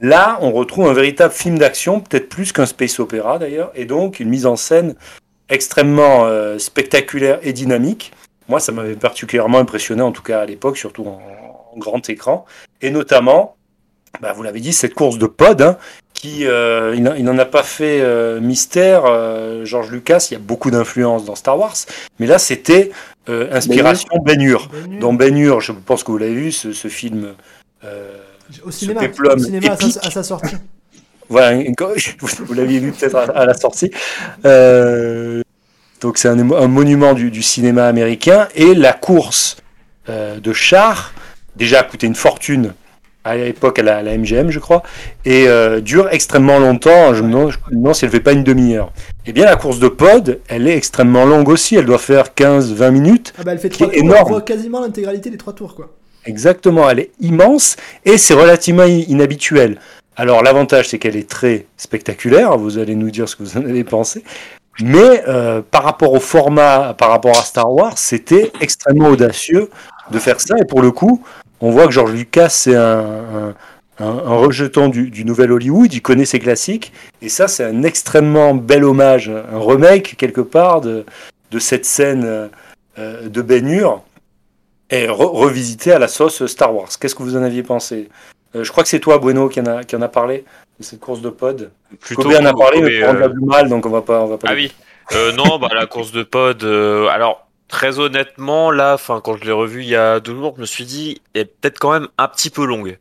Là, 0.00 0.38
on 0.42 0.52
retrouve 0.52 0.88
un 0.88 0.92
véritable 0.92 1.32
film 1.32 1.58
d'action, 1.58 2.00
peut-être 2.00 2.28
plus 2.28 2.52
qu'un 2.52 2.66
space 2.66 2.98
opéra 3.00 3.38
d'ailleurs, 3.38 3.72
et 3.74 3.84
donc 3.84 4.20
une 4.20 4.28
mise 4.28 4.44
en 4.46 4.56
scène 4.56 4.94
extrêmement 5.48 6.24
euh, 6.26 6.58
spectaculaire 6.58 7.38
et 7.42 7.52
dynamique. 7.52 8.12
Moi, 8.48 8.60
ça 8.60 8.72
m'avait 8.72 8.94
particulièrement 8.96 9.58
impressionné, 9.58 10.02
en 10.02 10.12
tout 10.12 10.22
cas 10.22 10.40
à 10.40 10.46
l'époque, 10.46 10.76
surtout 10.76 11.04
en 11.06 11.20
grand 11.78 12.08
écran, 12.08 12.44
et 12.82 12.90
notamment, 12.90 13.56
bah, 14.20 14.32
vous 14.32 14.42
l'avez 14.42 14.60
dit, 14.60 14.72
cette 14.72 14.94
course 14.94 15.18
de 15.18 15.26
pod, 15.26 15.60
hein, 15.62 15.76
qui, 16.12 16.46
euh, 16.46 16.94
il 16.96 17.02
n'en- 17.02 17.38
a 17.38 17.44
pas 17.44 17.62
fait 17.62 18.00
euh, 18.00 18.40
mystère. 18.40 19.04
euh, 19.06 19.64
George 19.64 19.90
Lucas, 19.90 20.28
il 20.30 20.34
y 20.34 20.36
a 20.36 20.40
beaucoup 20.40 20.70
d'influence 20.70 21.24
dans 21.24 21.34
Star 21.34 21.58
Wars, 21.58 21.74
mais 22.18 22.26
là, 22.26 22.38
c'était 22.38 22.92
inspiration 23.26 24.08
Ben 24.24 24.40
Hur. 24.40 24.68
Ben 24.72 24.92
Hur. 24.92 25.00
Dans 25.00 25.12
Ben 25.12 25.36
Hur, 25.36 25.60
je 25.60 25.72
pense 25.72 26.04
que 26.04 26.10
vous 26.12 26.18
l'avez 26.18 26.34
vu, 26.34 26.52
ce, 26.52 26.72
ce 26.72 26.88
film. 26.88 27.34
Au 28.64 28.70
cinéma, 28.70 29.00
péplum 29.00 29.38
au 29.38 29.42
cinéma 29.42 29.72
à, 29.72 29.76
sa, 29.76 30.06
à 30.06 30.10
sa 30.10 30.22
sortie. 30.22 30.56
voilà, 31.28 31.62
vous, 32.20 32.54
l'aviez 32.54 32.78
vu 32.78 32.92
peut-être 32.92 33.16
à, 33.16 33.22
à 33.24 33.46
la 33.46 33.54
sortie. 33.54 33.90
Donc 36.00 36.18
c'est 36.18 36.28
un, 36.28 36.36
monument 36.68 37.14
du, 37.14 37.30
du 37.30 37.42
cinéma 37.42 37.86
américain 37.86 38.48
et 38.54 38.74
la 38.74 38.92
course 38.92 39.56
de 40.08 40.52
chars 40.52 41.12
déjà 41.56 41.80
a 41.80 41.82
coûté 41.82 42.06
une 42.06 42.14
fortune 42.14 42.74
à 43.24 43.36
l'époque 43.36 43.78
à 43.78 43.82
la, 43.82 44.18
MGM 44.18 44.50
je 44.50 44.58
crois 44.58 44.82
et 45.24 45.48
euh, 45.48 45.80
dure 45.80 46.08
extrêmement 46.10 46.58
longtemps. 46.58 47.14
Je 47.14 47.22
me 47.22 47.28
demande, 47.70 47.94
si 47.94 48.04
elle 48.04 48.10
fait 48.10 48.20
pas 48.20 48.32
une 48.32 48.44
demi-heure. 48.44 48.92
Et 49.26 49.32
bien 49.32 49.46
la 49.46 49.56
course 49.56 49.78
de 49.78 49.88
pod, 49.88 50.40
elle 50.48 50.68
est 50.68 50.76
extrêmement 50.76 51.24
longue 51.24 51.48
aussi. 51.48 51.76
Elle 51.76 51.86
doit 51.86 51.98
faire 51.98 52.26
15-20 52.36 52.90
minutes. 52.90 53.34
Ah 53.38 53.42
bah 53.44 53.52
elle 53.52 53.58
fait 53.58 53.70
trois 53.70 53.86
tours, 53.86 53.96
énorme. 53.96 54.34
on 54.34 54.40
quasiment 54.40 54.80
l'intégralité 54.80 55.30
des 55.30 55.38
trois 55.38 55.54
tours, 55.54 55.74
quoi. 55.74 55.90
Exactement, 56.26 56.88
elle 56.88 57.00
est 57.00 57.10
immense 57.20 57.76
et 58.04 58.16
c'est 58.16 58.34
relativement 58.34 58.84
inhabituel. 58.84 59.78
Alors 60.16 60.42
l'avantage 60.42 60.88
c'est 60.88 60.98
qu'elle 60.98 61.16
est 61.16 61.28
très 61.28 61.66
spectaculaire, 61.76 62.56
vous 62.56 62.78
allez 62.78 62.94
nous 62.94 63.10
dire 63.10 63.28
ce 63.28 63.36
que 63.36 63.42
vous 63.42 63.58
en 63.58 63.64
avez 63.64 63.84
pensé, 63.84 64.24
mais 64.80 65.22
euh, 65.28 65.60
par 65.70 65.82
rapport 65.82 66.12
au 66.12 66.20
format, 66.20 66.94
par 66.94 67.10
rapport 67.10 67.36
à 67.36 67.42
Star 67.42 67.70
Wars, 67.70 67.98
c'était 67.98 68.52
extrêmement 68.60 69.08
audacieux 69.08 69.68
de 70.10 70.18
faire 70.18 70.40
ça 70.40 70.54
et 70.58 70.64
pour 70.64 70.80
le 70.80 70.92
coup, 70.92 71.22
on 71.64 71.70
voit 71.70 71.86
que 71.86 71.92
George 71.92 72.12
Lucas 72.12 72.48
c'est 72.50 72.74
un, 72.76 73.54
un, 73.98 74.10
rejeton 74.36 74.88
du, 74.88 75.10
du 75.10 75.24
nouvel 75.24 75.50
Hollywood, 75.52 75.92
il 75.92 76.02
connaît 76.02 76.24
ses 76.24 76.38
classiques 76.40 76.92
et 77.22 77.28
ça 77.28 77.48
c'est 77.48 77.64
un 77.64 77.82
extrêmement 77.82 78.54
bel 78.54 78.84
hommage, 78.84 79.28
un 79.30 79.58
remake 79.60 80.16
quelque 80.16 80.40
part 80.42 80.80
de, 80.80 81.04
de 81.50 81.58
cette 81.58 81.84
scène 81.84 82.50
euh, 82.98 83.28
de 83.28 83.42
Ben 83.42 83.66
Hur 83.68 84.02
et 84.90 85.06
re- 85.06 85.36
revisité 85.44 85.92
à 85.92 85.98
la 85.98 86.08
sauce 86.08 86.44
Star 86.46 86.74
Wars. 86.74 86.88
Qu'est-ce 87.00 87.14
que 87.14 87.22
vous 87.22 87.36
en 87.36 87.42
aviez 87.42 87.62
pensé? 87.62 88.08
Euh, 88.54 88.62
Je 88.64 88.70
crois 88.70 88.82
que 88.84 88.88
c'est 88.88 89.00
toi, 89.00 89.18
Bueno, 89.18 89.48
qui 89.48 89.60
en 89.60 89.66
a, 89.66 89.82
qui 89.84 89.96
en 89.96 90.02
a 90.02 90.08
parlé 90.08 90.44
de 90.78 90.84
cette 90.84 91.00
course 91.00 91.20
de 91.20 91.30
pod. 91.30 91.70
Plutôt 92.00 92.22
Kobe 92.22 92.34
en 92.40 92.44
a 92.44 92.52
parlé, 92.52 92.82
mais 92.82 93.00
pour 93.00 93.08
euh, 93.08 93.12
rendre 93.22 93.28
du 93.34 93.44
mal, 93.46 93.68
donc 93.68 93.86
on 93.86 93.90
va 93.90 94.02
pas. 94.02 94.20
On 94.20 94.26
va 94.26 94.38
pas 94.38 94.48
Ah 94.50 94.54
oui. 94.54 94.72
Euh, 95.12 95.32
non, 95.32 95.58
bah 95.58 95.68
la 95.74 95.86
course 95.86 96.12
de 96.12 96.22
pod. 96.22 96.62
euh, 96.64 97.08
alors 97.08 97.43
très 97.74 97.98
honnêtement, 97.98 98.70
là, 98.70 98.94
enfin 98.94 99.20
quand 99.22 99.36
je 99.36 99.44
l'ai 99.44 99.52
revu 99.52 99.82
il 99.82 99.88
y 99.88 99.96
a 99.96 100.20
deux 100.20 100.34
jours, 100.34 100.52
je 100.56 100.60
me 100.60 100.66
suis 100.66 100.84
dit, 100.84 101.20
elle 101.34 101.40
est 101.42 101.44
peut-être 101.46 101.80
quand 101.80 101.92
même 101.92 102.06
un 102.18 102.28
petit 102.28 102.48
peu 102.50 102.64
longue. 102.64 102.98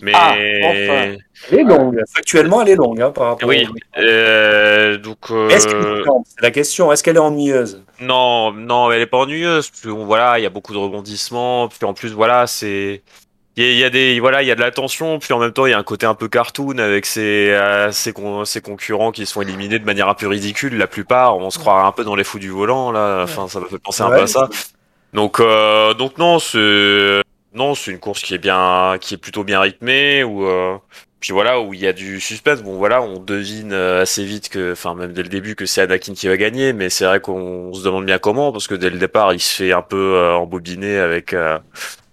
Mais 0.00 0.12
Ah, 0.14 0.30
enfin. 0.30 1.16
Elle 1.50 1.58
est 1.58 1.64
longue. 1.64 2.00
Factuellement, 2.14 2.62
elle 2.62 2.68
est 2.70 2.76
longue 2.76 3.00
hein, 3.02 3.10
par 3.10 3.26
rapport. 3.28 3.48
oui. 3.48 3.66
euh, 3.98 4.96
donc. 4.96 5.18
euh, 5.30 5.48
Est-ce 5.48 5.66
qu'elle 5.68 6.04
C'est 6.24 6.42
la 6.42 6.50
question. 6.50 6.90
Est-ce 6.92 7.02
qu'elle 7.02 7.16
est 7.16 7.20
ennuyeuse? 7.20 7.82
Non, 8.00 8.52
non, 8.52 8.90
elle 8.90 9.02
est 9.02 9.06
pas 9.06 9.18
ennuyeuse. 9.18 9.68
Puis 9.70 9.90
bon, 9.90 10.04
voilà, 10.04 10.38
il 10.38 10.42
y 10.42 10.46
a 10.46 10.50
beaucoup 10.50 10.72
de 10.72 10.78
rebondissements. 10.78 11.68
Puis 11.68 11.84
en 11.84 11.94
plus, 11.94 12.12
voilà, 12.12 12.46
c'est. 12.46 13.02
Il 13.56 13.64
y, 13.64 13.66
a- 13.66 13.70
il 13.72 13.76
y 13.78 13.84
a 13.84 13.90
des 13.90 14.18
voilà 14.18 14.42
il 14.42 14.48
y 14.48 14.50
a 14.50 14.54
de 14.54 14.60
la 14.60 14.70
tension 14.70 15.18
puis 15.18 15.34
en 15.34 15.38
même 15.38 15.52
temps 15.52 15.66
il 15.66 15.70
y 15.70 15.74
a 15.74 15.78
un 15.78 15.82
côté 15.82 16.06
un 16.06 16.14
peu 16.14 16.26
cartoon 16.28 16.78
avec 16.78 17.04
ses, 17.04 17.50
euh, 17.50 17.92
ses, 17.92 18.14
con- 18.14 18.46
ses 18.46 18.62
concurrents 18.62 19.12
qui 19.12 19.26
sont 19.26 19.42
éliminés 19.42 19.78
de 19.78 19.84
manière 19.84 20.08
un 20.08 20.14
peu 20.14 20.26
ridicule 20.26 20.78
la 20.78 20.86
plupart. 20.86 21.36
On 21.36 21.50
se 21.50 21.58
croirait 21.58 21.86
un 21.86 21.92
peu 21.92 22.02
dans 22.04 22.14
les 22.14 22.24
fous 22.24 22.38
du 22.38 22.48
volant 22.48 22.90
là. 22.92 23.22
Enfin 23.24 23.48
ça 23.48 23.60
me 23.60 23.66
fait 23.66 23.78
penser 23.78 24.02
un 24.02 24.08
peu 24.08 24.22
à 24.22 24.26
ça. 24.26 24.48
Donc 25.12 25.38
euh, 25.40 25.92
donc 25.92 26.16
non 26.16 26.38
c'est 26.38 27.20
non 27.54 27.74
c'est 27.74 27.90
une 27.90 27.98
course 27.98 28.22
qui 28.22 28.32
est 28.34 28.38
bien 28.38 28.96
qui 29.00 29.14
est 29.14 29.18
plutôt 29.18 29.44
bien 29.44 29.60
rythmée 29.60 30.24
ou 30.24 30.46
euh, 30.46 30.76
puis 31.20 31.32
voilà 31.34 31.60
où 31.60 31.74
il 31.74 31.80
y 31.80 31.86
a 31.86 31.92
du 31.92 32.20
suspense. 32.20 32.62
Bon 32.62 32.78
voilà 32.78 33.02
on 33.02 33.18
devine 33.18 33.74
euh, 33.74 34.00
assez 34.00 34.24
vite 34.24 34.48
que 34.48 34.72
enfin 34.72 34.94
même 34.94 35.12
dès 35.12 35.22
le 35.22 35.28
début 35.28 35.56
que 35.56 35.66
c'est 35.66 35.82
Anakin 35.82 36.14
qui 36.14 36.26
va 36.26 36.38
gagner 36.38 36.72
mais 36.72 36.88
c'est 36.88 37.04
vrai 37.04 37.20
qu'on 37.20 37.74
se 37.74 37.84
demande 37.84 38.06
bien 38.06 38.18
comment 38.18 38.50
parce 38.50 38.66
que 38.66 38.74
dès 38.74 38.88
le 38.88 38.98
départ 38.98 39.34
il 39.34 39.40
se 39.40 39.54
fait 39.54 39.72
un 39.72 39.82
peu 39.82 40.14
euh, 40.14 40.32
embobiner 40.32 40.96
avec 40.96 41.34
euh, 41.34 41.58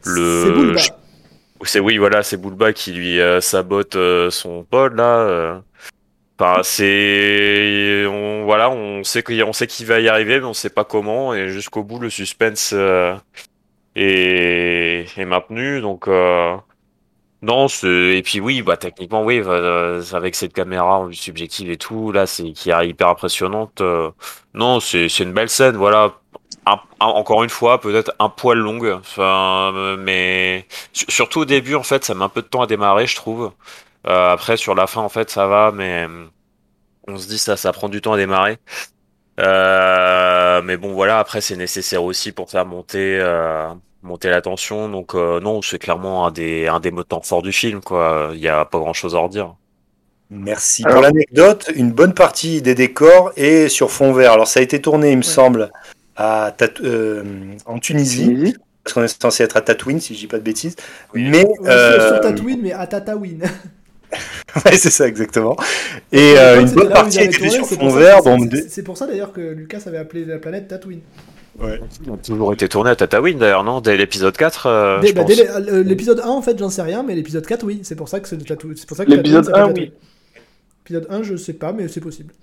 le 0.04 0.76
C'est 1.64 1.80
oui, 1.80 1.98
voilà, 1.98 2.24
c'est 2.24 2.38
Bulba 2.38 2.74
qui 2.74 2.94
lui 2.94 3.20
euh, 3.20 3.42
sabote 3.42 3.96
euh, 3.96 4.30
son 4.30 4.64
pod 4.64 4.96
là. 4.96 5.20
euh. 5.20 5.60
Enfin, 6.40 6.62
c'est, 6.64 8.06
on, 8.08 8.46
voilà, 8.46 8.70
on 8.70 9.04
sait 9.04 9.24
qu'il, 9.24 9.44
sait 9.54 9.68
qu'il 9.68 9.86
va 9.86 10.00
y 10.00 10.08
arriver, 10.08 10.40
mais 10.40 10.46
on 10.46 10.54
sait 10.54 10.70
pas 10.70 10.86
comment. 10.86 11.34
Et 11.34 11.50
jusqu'au 11.50 11.84
bout, 11.84 12.00
le 12.00 12.10
suspense 12.10 12.74
est, 12.74 13.18
est 13.96 15.26
maintenu. 15.26 15.82
Donc, 15.82 16.08
non, 17.42 17.68
et 17.84 18.22
puis 18.24 18.40
oui, 18.40 18.62
bah 18.62 18.78
techniquement, 18.78 19.24
oui, 19.26 19.42
avec 20.14 20.36
cette 20.36 20.54
caméra 20.54 21.06
subjective 21.12 21.72
et 21.72 21.78
tout, 21.78 22.14
là, 22.14 22.26
c'est 22.26 22.54
qui 22.54 22.70
est 22.72 22.88
hyper 22.88 23.10
impressionnante. 23.10 23.82
non, 24.54 24.80
c'est 24.80 25.08
une 25.20 25.34
belle 25.34 25.50
scène, 25.50 25.76
voilà. 25.76 26.14
Un- 26.72 26.80
un- 27.00 27.06
encore 27.08 27.44
une 27.44 27.50
fois, 27.50 27.80
peut-être 27.82 28.14
un 28.20 28.30
poil 28.30 28.58
longue, 28.60 28.96
enfin, 29.00 29.72
euh, 29.76 29.98
mais 29.98 30.68
su- 30.94 31.06
surtout 31.10 31.40
au 31.42 31.46
début, 31.46 31.74
en 31.76 31.84
fait, 31.84 32.04
ça 32.06 32.14
met 32.14 32.24
un 32.24 32.30
peu 32.30 32.42
de 32.42 32.48
temps 32.48 32.62
à 32.62 32.68
démarrer, 32.68 33.08
je 33.08 33.16
trouve. 33.16 33.52
Euh, 34.08 34.32
après, 34.34 34.56
sur 34.58 34.76
la 34.76 34.86
fin, 34.88 35.02
en 35.02 35.10
fait, 35.10 35.30
ça 35.30 35.48
va, 35.48 35.72
mais 35.74 36.08
on 37.08 37.18
se 37.18 37.28
dit 37.28 37.40
ça, 37.40 37.58
ça 37.58 37.72
prend 37.72 37.90
du 37.90 38.02
temps 38.02 38.14
à 38.14 38.18
démarrer. 38.18 38.58
Euh, 39.40 40.62
mais 40.64 40.78
bon, 40.78 40.94
voilà, 40.94 41.20
après, 41.20 41.42
c'est 41.42 41.56
nécessaire 41.56 42.04
aussi 42.04 42.32
pour 42.32 42.50
faire 42.50 42.66
monter, 42.66 43.20
euh, 43.22 43.68
monter 44.04 44.30
la 44.30 44.42
tension. 44.42 44.90
Donc, 44.90 45.16
euh, 45.16 45.40
non, 45.40 45.62
c'est 45.62 45.80
clairement 45.80 46.28
un 46.28 46.32
des, 46.32 46.68
un 46.68 46.80
des 46.80 46.92
moteurs 46.92 47.26
forts 47.26 47.42
du 47.42 47.52
film, 47.52 47.82
quoi. 47.82 48.30
Il 48.34 48.40
y 48.40 48.48
a 48.50 48.66
pas 48.66 48.80
grand-chose 48.80 49.16
à 49.16 49.20
redire. 49.20 49.56
Merci. 50.30 50.84
Alors- 50.84 50.96
Pour 50.96 51.04
l'anecdote, 51.04 51.72
une 51.76 51.92
bonne 51.92 52.14
partie 52.14 52.62
des 52.62 52.76
décors 52.76 53.32
est 53.36 53.68
sur 53.70 53.90
fond 53.90 54.12
vert. 54.14 54.34
Alors 54.34 54.48
ça 54.48 54.60
a 54.60 54.64
été 54.64 54.80
tourné, 54.82 55.12
il 55.12 55.18
me 55.18 55.24
semble, 55.24 55.72
à 56.20 56.54
Tat- 56.56 56.82
euh, 56.84 57.24
en 57.66 57.80
Tunisie, 57.80 58.26
Tunisie 58.26 58.56
parce 58.84 58.94
qu'on 58.94 59.04
est 59.04 59.22
censé 59.22 59.44
être 59.44 59.58
à 59.58 59.62
Tatooine, 59.62 60.00
si 60.00 60.14
je 60.14 60.20
dis 60.20 60.28
pas 60.28 60.38
de 60.38 60.44
bêtises. 60.44 60.76
Oui. 61.14 61.28
Mais 61.30 61.46
Ouais, 61.46 61.54
sur- 61.56 61.66
euh, 61.68 62.08
Sur 62.10 62.20
Tatooine, 62.22 62.60
mais 62.62 62.72
à 62.74 62.86
Tatooine. 62.88 63.42
ouais, 64.66 64.78
c'est 64.78 64.90
ça 64.90 65.08
exactement. 65.08 65.56
Et 66.12 66.36
euh, 66.38 66.62
une 66.62 66.70
bonne 66.72 66.88
ils 66.88 66.94
partie 66.94 67.18
a 67.20 67.22
avaient 67.22 67.30
été 67.30 67.38
tourné, 67.38 67.52
sur 67.52 67.66
fond 67.68 67.90
vert. 67.90 68.20
c'est- 68.70 68.84
pour 68.84 68.98
ça 68.98 69.08
d'ailleurs 69.08 69.32
que 69.32 69.42
Lucas 69.42 69.82
avait 69.86 69.98
appelé 69.98 70.26
la 70.26 70.38
planète 70.40 70.68
Tatooine. 70.68 71.02
Il 71.62 72.12
a 72.12 72.18
toujours 72.24 72.54
été 72.54 72.70
tourné 72.70 72.92
à 72.92 72.96
Tatooine, 72.96 73.38
d'ailleurs, 73.38 73.64
non? 73.66 73.82
Dès 73.82 73.98
l'épisode 73.98 74.36
4, 74.38 74.66
euh, 74.68 75.00
bah, 75.14 75.26
euh, 75.28 75.84
l'épisode 75.84 76.22
1, 76.22 76.28
en 76.28 76.42
fait, 76.42 76.58
j'en 76.58 76.70
sais 76.70 76.82
rien, 76.82 77.04
mais 77.04 77.16
l'épisode 77.16 77.46
4, 77.46 77.66
oui. 77.66 77.82
C'est 77.84 77.96
pour 77.96 78.08
ça 78.08 78.20
que 78.22 78.28
c'est 78.30 78.38
de 78.38 78.44
Tatooine. 78.46 78.76
C'est 78.78 78.88
pour 78.88 78.96
ça 78.96 79.04
que 79.06 79.10
L'épisode 79.12 79.44
Tatooine 79.46 79.66
s'appelle 79.66 79.84
1, 79.84 79.84
oui. 79.84 79.92
Tatooine. 79.92 80.44
L'épisode 80.90 81.08
1, 81.10 81.24
je 81.24 81.36
sais 81.36 81.54
pas, 81.54 81.74
mais 81.74 81.88
c'est 81.90 82.00
possible. 82.00 82.34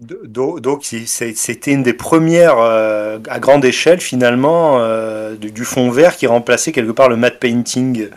Do- 0.00 0.60
Donc 0.60 0.84
c'était 0.84 1.72
une 1.72 1.82
des 1.82 1.92
premières 1.92 2.58
euh, 2.58 3.18
à 3.28 3.40
grande 3.40 3.64
échelle 3.64 4.00
finalement 4.00 4.78
euh, 4.80 5.34
du, 5.34 5.50
du 5.50 5.64
fond 5.64 5.90
vert 5.90 6.16
qui 6.16 6.26
remplaçait 6.28 6.70
quelque 6.70 6.92
part 6.92 7.08
le 7.08 7.16
matte 7.16 7.40
painting 7.40 8.08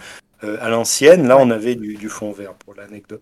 euh, 0.44 0.58
à 0.62 0.70
l'ancienne. 0.70 1.28
Là 1.28 1.38
on 1.39 1.50
avait 1.50 1.74
du, 1.76 1.96
du 1.96 2.08
fond 2.10 2.32
vert 2.32 2.54
pour 2.54 2.76
l'anecdote. 2.76 3.22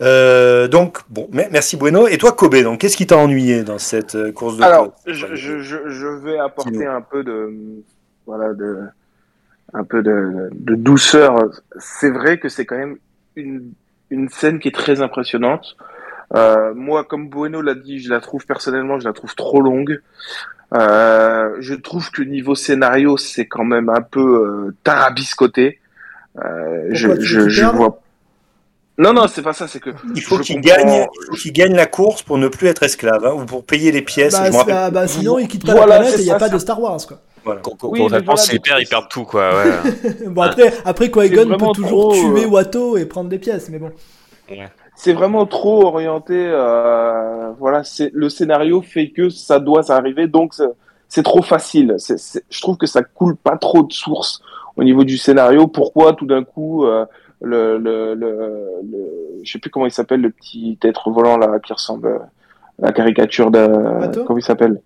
Euh, 0.00 0.68
donc 0.68 0.98
bon, 1.08 1.28
me- 1.32 1.50
merci 1.50 1.76
Bueno. 1.76 2.06
Et 2.06 2.18
toi 2.18 2.30
Kobe, 2.32 2.54
donc 2.62 2.78
qu'est-ce 2.80 2.96
qui 2.96 3.08
t'a 3.08 3.16
ennuyé 3.18 3.64
dans 3.64 3.78
cette 3.78 4.30
course 4.32 4.56
de 4.56 4.62
Alors, 4.62 4.94
je, 5.06 5.34
je, 5.34 5.58
je, 5.60 5.76
je 5.88 6.06
vais 6.06 6.38
apporter 6.38 6.86
un 6.86 7.00
peu 7.00 7.24
de, 7.24 7.52
voilà, 8.24 8.54
de, 8.54 8.78
un 9.74 9.82
peu 9.82 10.04
de, 10.04 10.50
de 10.52 10.76
douceur. 10.76 11.50
C'est 11.80 12.10
vrai 12.10 12.38
que 12.38 12.48
c'est 12.48 12.64
quand 12.64 12.78
même 12.78 12.98
une, 13.34 13.72
une 14.10 14.28
scène 14.28 14.60
qui 14.60 14.68
est 14.68 14.74
très 14.74 15.00
impressionnante. 15.02 15.76
Euh, 16.34 16.74
moi, 16.74 17.04
comme 17.04 17.28
Bueno 17.28 17.62
l'a 17.62 17.74
dit, 17.74 18.00
je 18.00 18.10
la 18.10 18.20
trouve 18.20 18.44
personnellement, 18.46 18.98
je 19.00 19.06
la 19.08 19.12
trouve 19.14 19.34
trop 19.34 19.60
longue. 19.60 20.00
Euh, 20.74 21.56
je 21.60 21.74
trouve 21.74 22.10
que 22.10 22.22
niveau 22.22 22.54
scénario, 22.54 23.16
c'est 23.16 23.46
quand 23.46 23.64
même 23.64 23.88
un 23.88 24.02
peu 24.02 24.20
euh, 24.68 24.74
tarabiscoté. 24.84 25.78
Euh, 26.44 26.88
je, 26.90 27.18
je, 27.20 27.64
vois. 27.64 28.00
Non, 28.98 29.12
non, 29.14 29.26
c'est 29.28 29.42
pas 29.42 29.54
ça. 29.54 29.66
C'est 29.66 29.80
que 29.80 29.90
Il 30.14 30.20
faut 30.22 30.38
qu'il 30.38 30.56
comprends- 30.60 30.76
gagne, 30.76 31.06
qu'il 31.40 31.52
gagne 31.52 31.74
la 31.74 31.86
course 31.86 32.22
pour 32.22 32.36
ne 32.36 32.48
plus 32.48 32.66
être 32.66 32.82
esclave 32.82 33.24
hein, 33.24 33.32
ou 33.34 33.46
pour 33.46 33.64
payer 33.64 33.90
les 33.92 34.02
pièces. 34.02 34.34
Bah, 34.34 34.50
je 34.50 34.70
ah, 34.72 34.90
bah, 34.90 35.08
sinon, 35.08 35.38
il 35.38 35.48
quitte 35.48 35.64
pas 35.64 35.72
Voilà, 35.72 35.94
la 35.94 36.00
planète 36.00 36.18
et 36.18 36.22
il 36.22 36.24
n'y 36.26 36.30
a 36.30 36.34
ça, 36.34 36.38
pas 36.38 36.48
ça. 36.48 36.54
de 36.54 36.58
Star 36.58 36.80
Wars, 36.80 36.98
quoi. 37.06 37.20
Voilà. 37.44 37.60
Con- 37.62 37.76
Oui, 37.84 38.00
voilà, 38.06 38.36
s'ils 38.36 38.56
donc- 38.56 38.64
perdent, 38.66 38.80
ils 38.82 38.88
perdent 38.88 39.08
tout, 39.08 39.24
quoi, 39.24 39.50
ouais. 39.56 40.26
bon, 40.26 40.42
après, 40.42 40.72
après 40.84 41.10
Qui-Gon 41.10 41.56
peut 41.56 41.66
toujours 41.74 42.12
trop, 42.12 42.34
tuer 42.34 42.44
Watto 42.44 42.96
et 42.98 43.06
prendre 43.06 43.30
des 43.30 43.38
pièces, 43.38 43.70
mais 43.70 43.78
bon. 43.78 43.90
C'est 45.00 45.12
vraiment 45.12 45.46
trop 45.46 45.84
orienté. 45.86 46.34
euh, 46.36 47.52
voilà, 47.58 47.84
c'est 47.84 48.10
le 48.12 48.28
scénario 48.28 48.82
fait 48.82 49.10
que 49.10 49.28
ça 49.30 49.60
doit 49.60 49.90
arriver, 49.92 50.26
donc 50.26 50.54
c'est- 50.54 51.22
trop 51.22 51.42
facile. 51.42 51.96
Je 52.50 52.60
trouve 52.60 52.76
que 52.76 52.86
ça 52.86 53.02
coule 53.02 53.36
pas 53.36 53.56
trop 53.56 53.82
de 53.84 53.92
sources 53.92 54.40
au 54.76 54.82
niveau 54.84 55.04
du 55.04 55.16
scénario. 55.16 55.66
Pourquoi 55.68 56.12
tout 56.14 56.26
d'un 56.26 56.44
coup 56.44 56.84
euh, 56.84 57.06
le, 57.40 57.78
le, 57.78 58.14
le, 58.14 58.30
le- 58.90 59.40
je 59.44 59.52
sais 59.52 59.58
plus 59.60 59.70
comment 59.70 59.86
il 59.86 59.92
s'appelle 59.92 60.20
le 60.20 60.30
petit 60.30 60.76
être 60.82 61.10
volant 61.10 61.36
là 61.38 61.58
qui 61.64 61.72
ressemble 61.72 62.08
à 62.08 62.86
la 62.86 62.92
caricature 62.92 63.50
de 63.50 63.60
Watto 64.00 64.24
comment 64.24 64.38
il 64.38 64.42
s'appelle? 64.50 64.80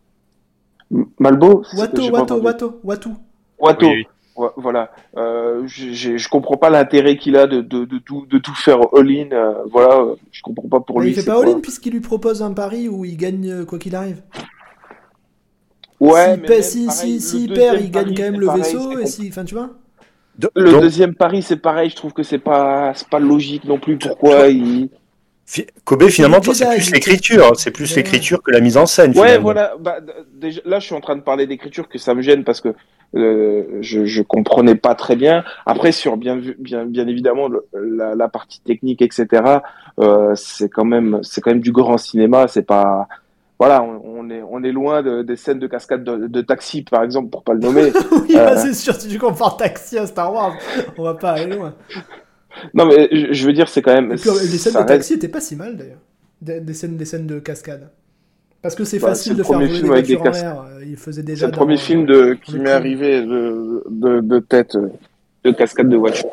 Malbo 1.19 1.63
Watto, 1.75 2.03
Watto. 2.13 2.35
Watto, 2.41 2.81
Watto. 2.85 3.11
Watto. 3.59 3.87
Oui, 3.87 3.93
oui. 3.97 4.07
Ouais, 4.37 4.49
voilà. 4.57 4.91
Euh, 5.17 5.63
je, 5.67 6.29
comprends 6.29 6.57
pas 6.57 6.71
l'intérêt 6.71 7.17
qu'il 7.19 7.37
a 7.37 7.47
de, 7.47 7.61
de, 7.61 7.85
de, 7.85 7.99
tout, 7.99 8.27
de 8.31 8.39
tout 8.39 8.55
faire 8.55 8.79
all-in. 8.95 9.31
euh, 9.33 9.55
voilà, 9.71 9.97
euh, 10.01 10.15
je 10.31 10.41
comprends 10.43 10.69
pas 10.69 10.81
pour 10.81 11.01
Mais 11.01 11.07
lui. 11.07 11.13
il 11.13 11.15
fait 11.17 11.25
pas 11.25 11.41
all-in 11.41 11.61
puisqu'il 11.61 11.93
lui 11.93 12.01
propose 12.01 12.43
un 12.43 12.53
pari 12.53 12.89
où 12.89 13.05
il 13.05 13.17
gagne 13.17 13.65
quoi 13.67 13.79
qu'il 13.79 13.95
arrive. 13.95 14.23
Ouais, 16.01 16.33
S'il 16.33 16.41
mais 16.43 16.49
paie- 16.49 16.63
si, 16.63 16.87
pareil, 16.87 17.21
si, 17.21 17.47
deuxième 17.47 17.55
perd, 17.55 17.81
il 17.81 17.91
gagne 17.91 18.05
pari, 18.05 18.15
quand 18.15 18.23
même 18.23 18.35
c'est 18.35 18.41
le 18.41 18.47
pareil, 18.47 18.63
vaisseau. 18.63 18.99
Et 18.99 19.07
si, 19.07 19.29
enfin, 19.29 19.45
tu 19.45 19.55
vois. 19.55 19.71
Le 20.57 20.71
donc, 20.73 20.81
deuxième 20.81 21.15
pari, 21.15 21.43
c'est 21.43 21.57
pareil. 21.59 21.91
Je 21.91 21.97
trouve 21.97 22.13
que 22.13 22.23
c'est 22.23 22.39
pas, 22.39 22.93
c'est 22.95 23.09
pas 23.09 23.21
logique 23.21 23.65
non 23.65 23.79
plus. 23.79 23.99
Pourquoi 23.99 24.49
il. 24.49 24.89
Kobe 25.85 26.09
finalement 26.09 26.41
c'est 26.41 26.67
plus 26.67 26.89
il- 26.89 26.93
l'écriture, 26.95 27.53
c'est 27.57 27.71
plus 27.73 27.95
l'écriture 27.95 28.43
que 28.43 28.51
la 28.51 28.61
mise 28.61 28.79
en 28.79 28.87
scène. 28.87 29.11
Ouais, 29.11 29.15
finalement. 29.15 29.43
voilà. 29.43 29.75
Bah, 29.79 29.99
déjà, 30.35 30.61
là, 30.65 30.79
je 30.81 30.87
suis 30.87 30.95
en 30.95 31.01
train 31.03 31.17
de 31.17 31.21
parler 31.21 31.47
d'écriture 31.47 31.89
que 31.89 31.99
ça 31.99 32.15
me 32.15 32.23
gêne 32.23 32.43
parce 32.43 32.61
que 32.63 32.75
euh, 33.15 33.65
je, 33.81 34.05
je 34.05 34.23
comprenais 34.23 34.75
pas 34.75 34.95
très 34.95 35.17
bien. 35.17 35.45
Après, 35.67 35.93
sur 35.93 36.17
bien, 36.17 36.37
vu- 36.37 36.57
bien, 36.59 36.85
bien 36.87 37.07
évidemment 37.07 37.49
le- 37.49 37.67
la, 37.75 38.15
la 38.15 38.29
partie 38.29 38.61
technique, 38.61 39.03
etc. 39.03 39.27
Euh, 40.01 40.33
c'est 40.35 40.69
quand 40.69 40.85
même, 40.85 41.21
c'est 41.23 41.41
quand 41.41 41.51
même 41.51 41.61
du 41.61 41.73
grand 41.73 41.99
cinéma. 41.99 42.49
C'est 42.49 42.63
pas. 42.67 43.09
Voilà, 43.59 43.83
on, 43.83 44.03
on 44.05 44.31
est, 44.31 44.43
on 44.51 44.63
est 44.65 44.73
loin 44.73 45.03
de- 45.03 45.23
des 45.23 45.37
scènes 45.37 45.61
de 45.61 45.67
cascade 45.69 46.03
de, 46.03 46.27
de 46.27 46.41
taxi, 46.41 46.83
par 46.83 47.05
exemple, 47.05 47.31
pour 47.31 47.45
pas 47.45 47.53
le 47.55 47.61
nommer. 47.61 47.93
oui, 48.13 48.35
Euh. 48.37 48.45
bah, 48.47 48.57
c'est 48.57 48.75
sûr, 48.75 48.95
si 48.95 49.09
tu 49.09 49.19
compares 49.19 49.57
Taxi 49.57 49.99
à 49.99 50.07
Star 50.07 50.33
Wars, 50.35 50.55
on 50.99 51.05
va 51.05 51.15
pas 51.15 51.33
aller 51.33 51.55
loin. 51.55 51.75
non, 52.75 52.87
mais 52.87 53.09
je, 53.13 53.33
je 53.33 53.47
veux 53.47 53.53
dire, 53.53 53.69
c'est 53.69 53.83
quand 53.83 53.95
même. 53.95 54.17
Puis, 54.17 54.31
les 54.31 54.59
scènes 54.59 54.73
de 54.73 54.79
reste- 54.79 54.89
Taxi 54.89 55.15
étaient 55.15 55.29
pas 55.29 55.41
si 55.41 55.55
mal 55.55 55.77
d'ailleurs. 55.77 56.01
Des, 56.41 56.61
des 56.61 56.75
scènes, 56.75 56.97
des 56.97 57.05
scènes 57.05 57.27
de 57.29 57.39
cascade. 57.39 57.89
Parce 58.63 58.75
que 58.77 58.85
c'est 58.85 58.99
Bah, 59.01 59.09
facile 59.09 59.35
de 59.35 59.43
faire 59.43 59.59
voler 59.59 59.69
des 59.69 59.75
film 59.75 59.93
avec 59.93 60.07
des 60.07 60.17
en 60.17 60.23
l'air. 60.25 60.61
euh, 60.63 60.85
Il 60.87 60.97
faisait 60.97 61.23
C'est 61.37 61.47
le 61.47 61.53
premier 61.53 61.77
film 61.77 62.07
de, 62.07 62.35
qui 62.35 62.59
m'est 62.59 62.71
arrivé 62.71 63.21
de, 63.23 63.83
de, 63.91 64.21
de 64.21 64.39
tête 64.39 64.77
euh, 64.77 64.89
de 65.45 65.51
cascade 65.51 65.89
de 65.89 65.97
voiture. 65.97 66.29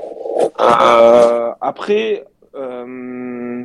Euh, 0.60 1.52
après, 1.60 2.26
euh, 2.56 3.64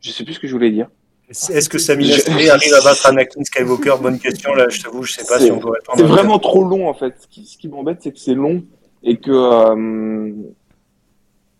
je 0.00 0.10
sais 0.10 0.24
plus 0.24 0.34
ce 0.34 0.40
que 0.40 0.46
je 0.46 0.52
voulais 0.52 0.70
dire. 0.70 0.88
Est-ce 1.28 1.68
que 1.68 1.78
Sami 1.78 2.06
Je- 2.06 2.50
arrive 2.50 2.74
à 2.74 2.80
battre 2.82 3.06
Anakin 3.06 3.44
Skywalker? 3.44 3.94
Bonne 4.02 4.18
question, 4.18 4.52
là, 4.54 4.68
je 4.68 4.82
t'avoue, 4.82 5.02
je 5.04 5.12
sais 5.12 5.24
pas 5.26 5.38
si 5.38 5.50
on 5.50 5.58
peut 5.58 5.70
répondre. 5.70 5.96
C'est 5.98 6.02
vraiment 6.04 6.38
trop 6.40 6.64
long 6.64 6.88
en 6.88 6.94
fait. 6.94 7.14
Ce 7.20 7.26
qui, 7.28 7.44
ce 7.44 7.56
qui 7.56 7.68
m'embête, 7.68 7.98
c'est 8.00 8.10
que 8.12 8.18
c'est 8.18 8.34
long 8.34 8.64
et 9.02 9.16
que 9.16 9.30
euh, 9.30 10.32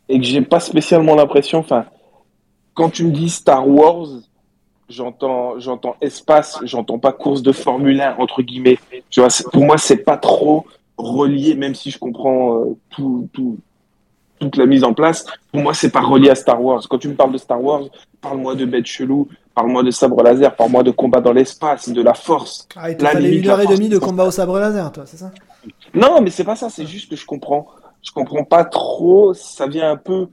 et 0.08 0.18
que 0.18 0.24
j'ai 0.24 0.42
pas 0.42 0.58
spécialement 0.60 1.14
l'impression. 1.14 1.58
Enfin, 1.58 1.84
quand 2.74 2.90
tu 2.90 3.04
me 3.04 3.12
dis 3.12 3.30
Star 3.30 3.68
Wars, 3.68 4.08
j'entends 4.90 5.58
j'entends 5.58 5.96
espace, 6.00 6.58
j'entends 6.64 6.98
pas 6.98 7.12
course 7.12 7.42
de 7.42 7.52
Formule 7.52 8.00
1 8.00 8.16
entre 8.18 8.42
guillemets. 8.42 8.78
Tu 9.08 9.20
vois, 9.20 9.28
pour 9.52 9.64
moi, 9.64 9.78
c'est 9.78 10.04
pas 10.04 10.16
trop 10.16 10.66
relié, 10.98 11.54
même 11.54 11.74
si 11.74 11.90
je 11.90 11.98
comprends 11.98 12.58
euh, 12.58 12.76
tout 12.90 13.28
tout 13.32 13.56
toute 14.38 14.56
la 14.56 14.66
mise 14.66 14.84
en 14.84 14.94
place. 14.94 15.26
Pour 15.52 15.62
moi, 15.62 15.74
c'est 15.74 15.90
pas 15.90 16.00
relié 16.00 16.30
à 16.30 16.34
Star 16.34 16.62
Wars. 16.62 16.82
Quand 16.88 16.98
tu 16.98 17.08
me 17.08 17.14
parles 17.14 17.32
de 17.32 17.38
Star 17.38 17.62
Wars, 17.62 17.82
parle-moi 18.20 18.54
de 18.54 18.64
bêtes 18.64 18.86
cheloues, 18.86 19.28
parle-moi 19.54 19.82
de 19.82 19.90
sabre 19.90 20.22
laser, 20.22 20.56
parle-moi 20.56 20.82
de 20.82 20.90
combat 20.90 21.20
dans 21.20 21.32
l'espace, 21.32 21.90
de 21.90 22.02
la 22.02 22.14
force. 22.14 22.66
Ah, 22.74 22.88
fallait 22.98 23.20
limite, 23.20 23.44
une 23.44 23.50
heure 23.50 23.60
et 23.60 23.66
demie 23.66 23.90
de 23.90 23.98
combat 23.98 24.24
au 24.24 24.30
sabre 24.30 24.58
laser, 24.58 24.90
toi, 24.92 25.04
c'est 25.06 25.18
ça? 25.18 25.30
Non, 25.94 26.20
mais 26.22 26.30
c'est 26.30 26.44
pas 26.44 26.56
ça, 26.56 26.70
c'est 26.70 26.86
juste 26.86 27.10
que 27.10 27.16
je 27.16 27.26
comprends. 27.26 27.66
Je 28.02 28.12
comprends 28.12 28.44
pas 28.44 28.64
trop. 28.64 29.34
Ça 29.34 29.66
vient 29.66 29.90
un 29.90 29.96
peu 29.96 30.28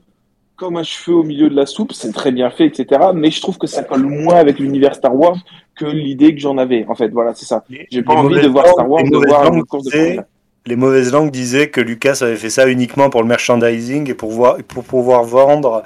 comme 0.58 0.76
un 0.76 0.82
cheveu 0.82 1.16
au 1.16 1.22
milieu 1.22 1.48
de 1.48 1.54
la 1.56 1.64
soupe. 1.64 1.92
C'est 1.92 2.12
très 2.12 2.32
bien 2.32 2.50
fait, 2.50 2.66
etc. 2.66 3.00
Mais 3.14 3.30
je 3.30 3.40
trouve 3.40 3.56
que 3.56 3.66
ça 3.66 3.82
colle 3.84 4.02
moins 4.02 4.34
avec 4.34 4.58
l'univers 4.58 4.94
Star 4.94 5.14
Wars 5.14 5.38
que 5.76 5.86
l'idée 5.86 6.34
que 6.34 6.40
j'en 6.40 6.58
avais. 6.58 6.84
En 6.88 6.94
fait, 6.94 7.08
voilà, 7.08 7.32
c'est 7.34 7.46
ça. 7.46 7.64
J'ai 7.90 8.02
pas 8.02 8.14
envie 8.14 8.40
de 8.40 8.48
voir 8.48 8.66
Star 8.66 8.90
Wars, 8.90 9.02
les 9.02 9.08
de 9.08 9.14
mauvaises 9.14 9.30
voir 9.30 9.44
langues 9.44 9.54
une 9.54 9.64
course 9.64 9.84
de 9.84 9.90
disaient- 9.90 10.04
Formule 10.06 10.24
Les 10.66 10.76
mauvaises 10.76 11.12
langues 11.12 11.30
disaient 11.30 11.70
que 11.70 11.80
Lucas 11.80 12.18
avait 12.20 12.36
fait 12.36 12.50
ça 12.50 12.68
uniquement 12.68 13.08
pour 13.08 13.22
le 13.22 13.28
merchandising 13.28 14.10
et 14.10 14.14
pour, 14.14 14.30
voir, 14.32 14.58
pour 14.66 14.84
pouvoir 14.84 15.22
vendre 15.22 15.84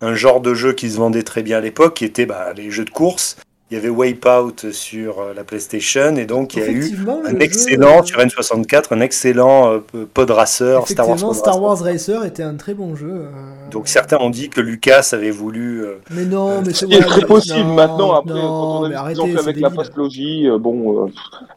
un 0.00 0.14
genre 0.14 0.40
de 0.40 0.54
jeu 0.54 0.72
qui 0.72 0.88
se 0.88 0.96
vendait 0.96 1.22
très 1.24 1.42
bien 1.42 1.58
à 1.58 1.60
l'époque, 1.60 1.94
qui 1.94 2.04
était 2.04 2.24
bah, 2.24 2.52
les 2.56 2.70
jeux 2.70 2.84
de 2.84 2.90
course. 2.90 3.36
Il 3.72 3.76
y 3.76 3.78
avait 3.78 3.88
Wipeout 3.88 4.70
sur 4.70 5.18
euh, 5.20 5.32
la 5.34 5.44
PlayStation 5.44 6.14
et 6.16 6.26
donc 6.26 6.54
il 6.56 6.60
y 6.60 6.62
a 6.62 6.68
eu 6.68 6.78
Effectivement, 6.80 7.20
un 7.24 7.30
le 7.32 7.38
jeu, 7.38 7.42
excellent 7.42 8.00
euh, 8.00 8.04
sur 8.04 8.18
N64, 8.20 8.84
un 8.90 9.00
excellent 9.00 9.72
euh, 9.94 10.04
pod 10.12 10.30
racer 10.30 10.86
Star 10.86 11.08
Wars. 11.08 11.18
Pod 11.18 11.34
Star 11.34 11.54
Racer. 11.54 11.62
Wars 11.62 11.78
Racer 11.80 12.24
était 12.26 12.42
un 12.42 12.56
très 12.56 12.74
bon 12.74 12.94
jeu. 12.94 13.08
euh, 13.10 13.30
Donc 13.70 13.88
certains 13.88 14.18
ont 14.18 14.28
dit 14.28 14.50
que 14.50 14.60
Lucas 14.60 15.08
avait 15.12 15.30
voulu. 15.30 15.84
euh, 15.84 15.94
Mais 16.10 16.26
non, 16.26 16.60
mais 16.60 16.74
Ce 16.74 16.86
c'est 16.86 17.00
mais- 17.00 17.24
possible 17.24 17.60
non, 17.60 17.74
maintenant, 17.74 18.12
après, 18.12 18.34
non, 18.34 18.40
quand 18.42 18.80
on 18.82 18.90
a 18.90 18.94
arrêtez, 18.96 19.38
avec 19.38 19.58
la 19.58 19.70
postlogie, 19.70 20.46
euh, 20.50 20.58
bon, 20.58 21.06
euh, 21.06 21.08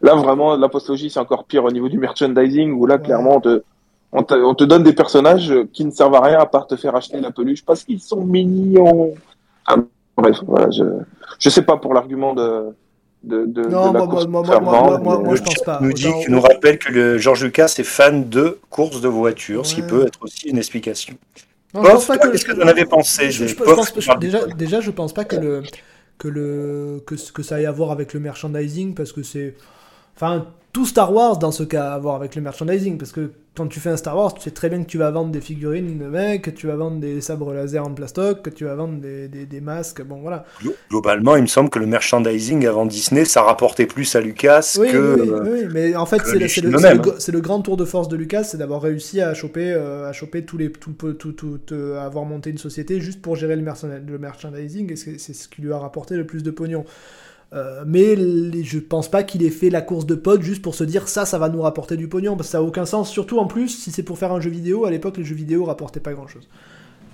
là 0.02 0.16
vraiment, 0.16 0.56
la 0.56 0.70
postlogie 0.70 1.10
c'est 1.10 1.20
encore 1.20 1.44
pire 1.44 1.66
au 1.66 1.72
niveau 1.72 1.90
du 1.90 1.98
merchandising, 2.00 2.72
où 2.72 2.86
là 2.86 2.96
Ouais. 2.96 3.02
clairement 3.02 3.36
on 3.36 3.42
te, 3.42 3.62
on, 4.14 4.24
te, 4.24 4.34
on 4.36 4.56
te 4.56 4.64
donne 4.64 4.84
des 4.84 4.94
personnages 4.94 5.52
euh, 5.52 5.68
qui 5.74 5.84
ne 5.84 5.92
servent 5.92 6.16
à 6.16 6.22
rien 6.22 6.40
à 6.40 6.46
part 6.46 6.66
te 6.66 6.78
faire 6.78 6.96
acheter 6.96 7.20
la 7.20 7.32
peluche 7.32 7.66
parce 7.66 7.84
qu'ils 7.84 8.00
sont 8.00 8.24
mignons. 8.24 9.14
Ah, 9.68 9.76
bref, 10.18 10.38
voilà, 10.48 10.70
je, 10.72 10.84
je 11.40 11.50
sais 11.50 11.62
pas 11.64 11.78
pour 11.78 11.94
l'argument 11.94 12.34
de, 12.34 12.76
de, 13.24 13.46
de, 13.46 13.62
Non, 13.64 13.90
de 13.90 13.94
la 13.98 14.00
moi, 14.00 14.08
course 14.08 14.28
moi, 14.28 14.44
pour 14.44 14.62
moi, 14.62 15.20
moi, 15.20 15.36
je 15.36 15.42
pense 15.42 15.62
pas. 15.64 15.80
nous 15.82 15.94
dit, 15.94 16.08
nous 16.30 16.42
rappelle 16.42 16.78
que 16.80 16.92
le 16.92 17.18
George 17.18 17.44
Lucas 17.44 17.74
est 17.78 17.84
fan 17.84 18.30
de 18.30 18.60
courses 18.70 19.02
de 19.02 19.08
voitures, 19.08 19.66
ce 19.66 19.76
qui 19.76 19.82
peut 19.82 20.06
être 20.06 20.20
aussi 20.22 20.48
une 20.50 20.58
explication. 20.58 21.16
Non, 21.74 21.84
je 21.84 21.90
pense 21.90 22.06
Pof, 22.06 22.08
pas 22.08 22.18
que 22.18 22.32
qu'est-ce 22.32 22.46
que 22.46 22.54
t'en 22.54 22.68
avais 22.68 22.86
pensé? 22.86 23.32
Je- 23.32 23.44
je- 23.44 23.48
je 23.50 23.56
Pof 23.56 23.76
pense- 23.76 23.94
je- 23.98 24.18
déjà, 24.18 24.46
déjà, 24.48 24.80
je 24.80 24.92
pense 24.92 25.14
pas 25.14 25.26
que 25.26 25.36
le 25.36 25.64
que 26.18 26.30
le 26.30 27.04
que, 27.06 27.16
que 27.34 27.44
ça 27.44 27.60
ait 27.60 27.66
à 27.66 27.72
voir 27.74 27.92
avec 27.92 28.14
le 28.14 28.22
merchandising 28.22 28.96
parce 28.96 29.12
que 29.12 29.22
c'est 29.24 29.56
enfin 30.16 30.46
tout 30.72 30.86
Star 30.86 31.12
Wars 31.14 31.38
dans 31.38 31.52
ce 31.52 31.64
cas 31.64 31.90
a 31.92 31.94
à 31.96 32.00
voir 32.00 32.16
avec 32.16 32.36
le 32.36 32.42
merchandising 32.42 32.98
parce 32.98 33.12
que 33.12 33.32
quand 33.56 33.68
tu 33.68 33.80
fais 33.80 33.90
un 33.90 33.98
Star 33.98 34.18
Wars, 34.18 34.34
tu 34.34 34.42
sais 34.42 34.52
très 34.52 34.70
bien 34.70 34.84
que 34.84 34.88
tu 34.90 34.98
vas 34.98 35.12
vendre 35.12 35.32
des 35.32 35.42
figurines 35.42 35.98
de 35.98 36.06
mecs, 36.06 36.44
que 36.44 36.50
tu 36.52 36.68
vas 36.68 36.76
vendre 36.76 37.00
des 37.00 37.22
sabres 37.22 37.54
laser 37.54 37.86
en 37.86 37.94
plastoc, 37.94 38.42
que 38.42 38.50
tu 38.50 38.66
vas 38.66 38.76
vendre 38.76 39.00
des, 39.00 39.28
des, 39.28 39.46
des 39.46 39.62
masques, 39.62 40.02
bon 40.04 40.22
voilà. 40.22 40.46
Glo- 40.62 40.76
Globalement, 40.90 41.36
il 41.36 41.44
me 41.44 41.48
semble 41.48 41.70
que 41.70 41.80
le 41.80 41.86
merchandising 41.86 42.66
avant 42.68 42.86
Disney, 42.86 43.26
ça 43.26 43.42
rapportait 43.44 43.86
plus 43.86 44.16
à 44.16 44.22
Lucas 44.22 44.76
Oui, 44.80 44.92
que. 44.92 44.98
oui, 44.98 45.22
oui, 45.22 45.30
euh, 45.32 45.44
oui, 45.64 45.70
mais 45.74 45.96
en 45.96 46.06
fait, 46.06 46.22
c'est 46.26 47.32
le, 47.32 47.40
grand 47.42 47.62
tour 47.62 47.78
de 47.78 47.86
force 47.86 48.08
de 48.08 48.16
Lucas, 48.16 48.44
c'est 48.44 48.58
d'avoir 48.58 48.82
réussi 48.82 49.22
à 49.22 49.34
choper, 49.34 49.72
euh, 49.72 50.08
à 50.10 50.14
choper 50.14 50.44
tous 50.46 50.58
les, 50.58 50.72
tout, 50.72 50.92
tout, 50.94 51.14
tout, 51.32 51.60
euh, 51.72 51.98
à 52.00 52.04
avoir 52.06 52.26
monté 52.26 52.50
une 52.50 52.58
société 52.58 53.00
juste 53.02 53.22
pour 53.22 53.36
gérer 53.36 53.56
le, 53.56 53.62
merchan- 53.64 53.88
le 54.06 54.18
merchandising, 54.18 54.92
et 54.92 54.96
c'est 54.96 55.18
ce 55.34 55.48
qui 55.48 55.62
lui 55.62 55.72
a 55.74 55.78
rapporté 55.80 56.16
le 56.16 56.26
plus 56.26 56.44
de 56.44 56.52
pognon. 56.52 56.86
Euh, 57.56 57.84
mais 57.88 58.16
les- 58.16 58.64
je 58.66 58.80
pense 58.80 59.10
pas 59.10 59.24
qu'il 59.24 59.42
ait 59.44 59.50
fait 59.50 59.70
la 59.70 59.82
course 59.82 60.06
de 60.06 60.16
pod 60.16 60.42
juste 60.42 60.62
pour 60.62 60.76
se 60.76 60.84
dire 60.84 61.08
ça, 61.08 61.26
ça 61.26 61.38
va 61.38 61.48
nous 61.50 61.62
rapporter 61.62 61.96
du 61.96 62.08
pognon, 62.10 62.36
parce 62.36 62.50
que 62.50 62.52
ça 62.52 62.58
a 62.58 62.62
aucun 62.62 62.86
sens. 62.86 63.10
Surtout 63.10 63.40
en 63.40 63.48
plus, 63.48 63.70
si 63.70 63.92
c'est 63.92 64.04
pour 64.04 64.18
faire 64.18 64.34
un 64.34 64.42
jeu 64.42 64.50
vidéo, 64.50 64.86
à 64.86 64.92
l'époque, 64.92 65.18
les 65.18 65.24
jeux 65.24 65.36
vidéo 65.36 65.64
rapportaient 65.66 66.02
pas 66.02 66.14
grand 66.14 66.28
chose. 66.28 66.50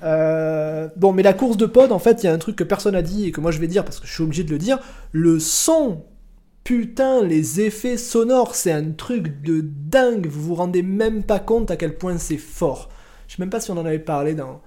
Euh, 0.03 0.87
bon, 0.97 1.13
mais 1.13 1.21
la 1.21 1.33
course 1.33 1.57
de 1.57 1.67
pod, 1.67 1.91
en 1.91 1.99
fait, 1.99 2.23
il 2.23 2.25
y 2.25 2.29
a 2.29 2.33
un 2.33 2.39
truc 2.39 2.55
que 2.55 2.63
personne 2.63 2.95
a 2.95 3.03
dit 3.03 3.27
et 3.27 3.31
que 3.31 3.39
moi 3.39 3.51
je 3.51 3.59
vais 3.59 3.67
dire 3.67 3.85
parce 3.85 3.99
que 3.99 4.07
je 4.07 4.13
suis 4.13 4.23
obligé 4.23 4.43
de 4.43 4.49
le 4.49 4.57
dire. 4.57 4.79
Le 5.11 5.39
son, 5.39 6.01
putain, 6.63 7.23
les 7.23 7.61
effets 7.61 7.97
sonores, 7.97 8.55
c'est 8.55 8.71
un 8.71 8.91
truc 8.91 9.43
de 9.43 9.61
dingue. 9.63 10.25
Vous 10.27 10.41
vous 10.41 10.55
rendez 10.55 10.81
même 10.81 11.21
pas 11.21 11.39
compte 11.39 11.69
à 11.69 11.75
quel 11.75 11.95
point 11.97 12.17
c'est 12.17 12.37
fort. 12.37 12.89
Je 13.27 13.35
sais 13.35 13.41
même 13.43 13.51
pas 13.51 13.59
si 13.59 13.69
on 13.69 13.77
en 13.77 13.85
avait 13.85 13.99
parlé 13.99 14.33
dans, 14.33 14.61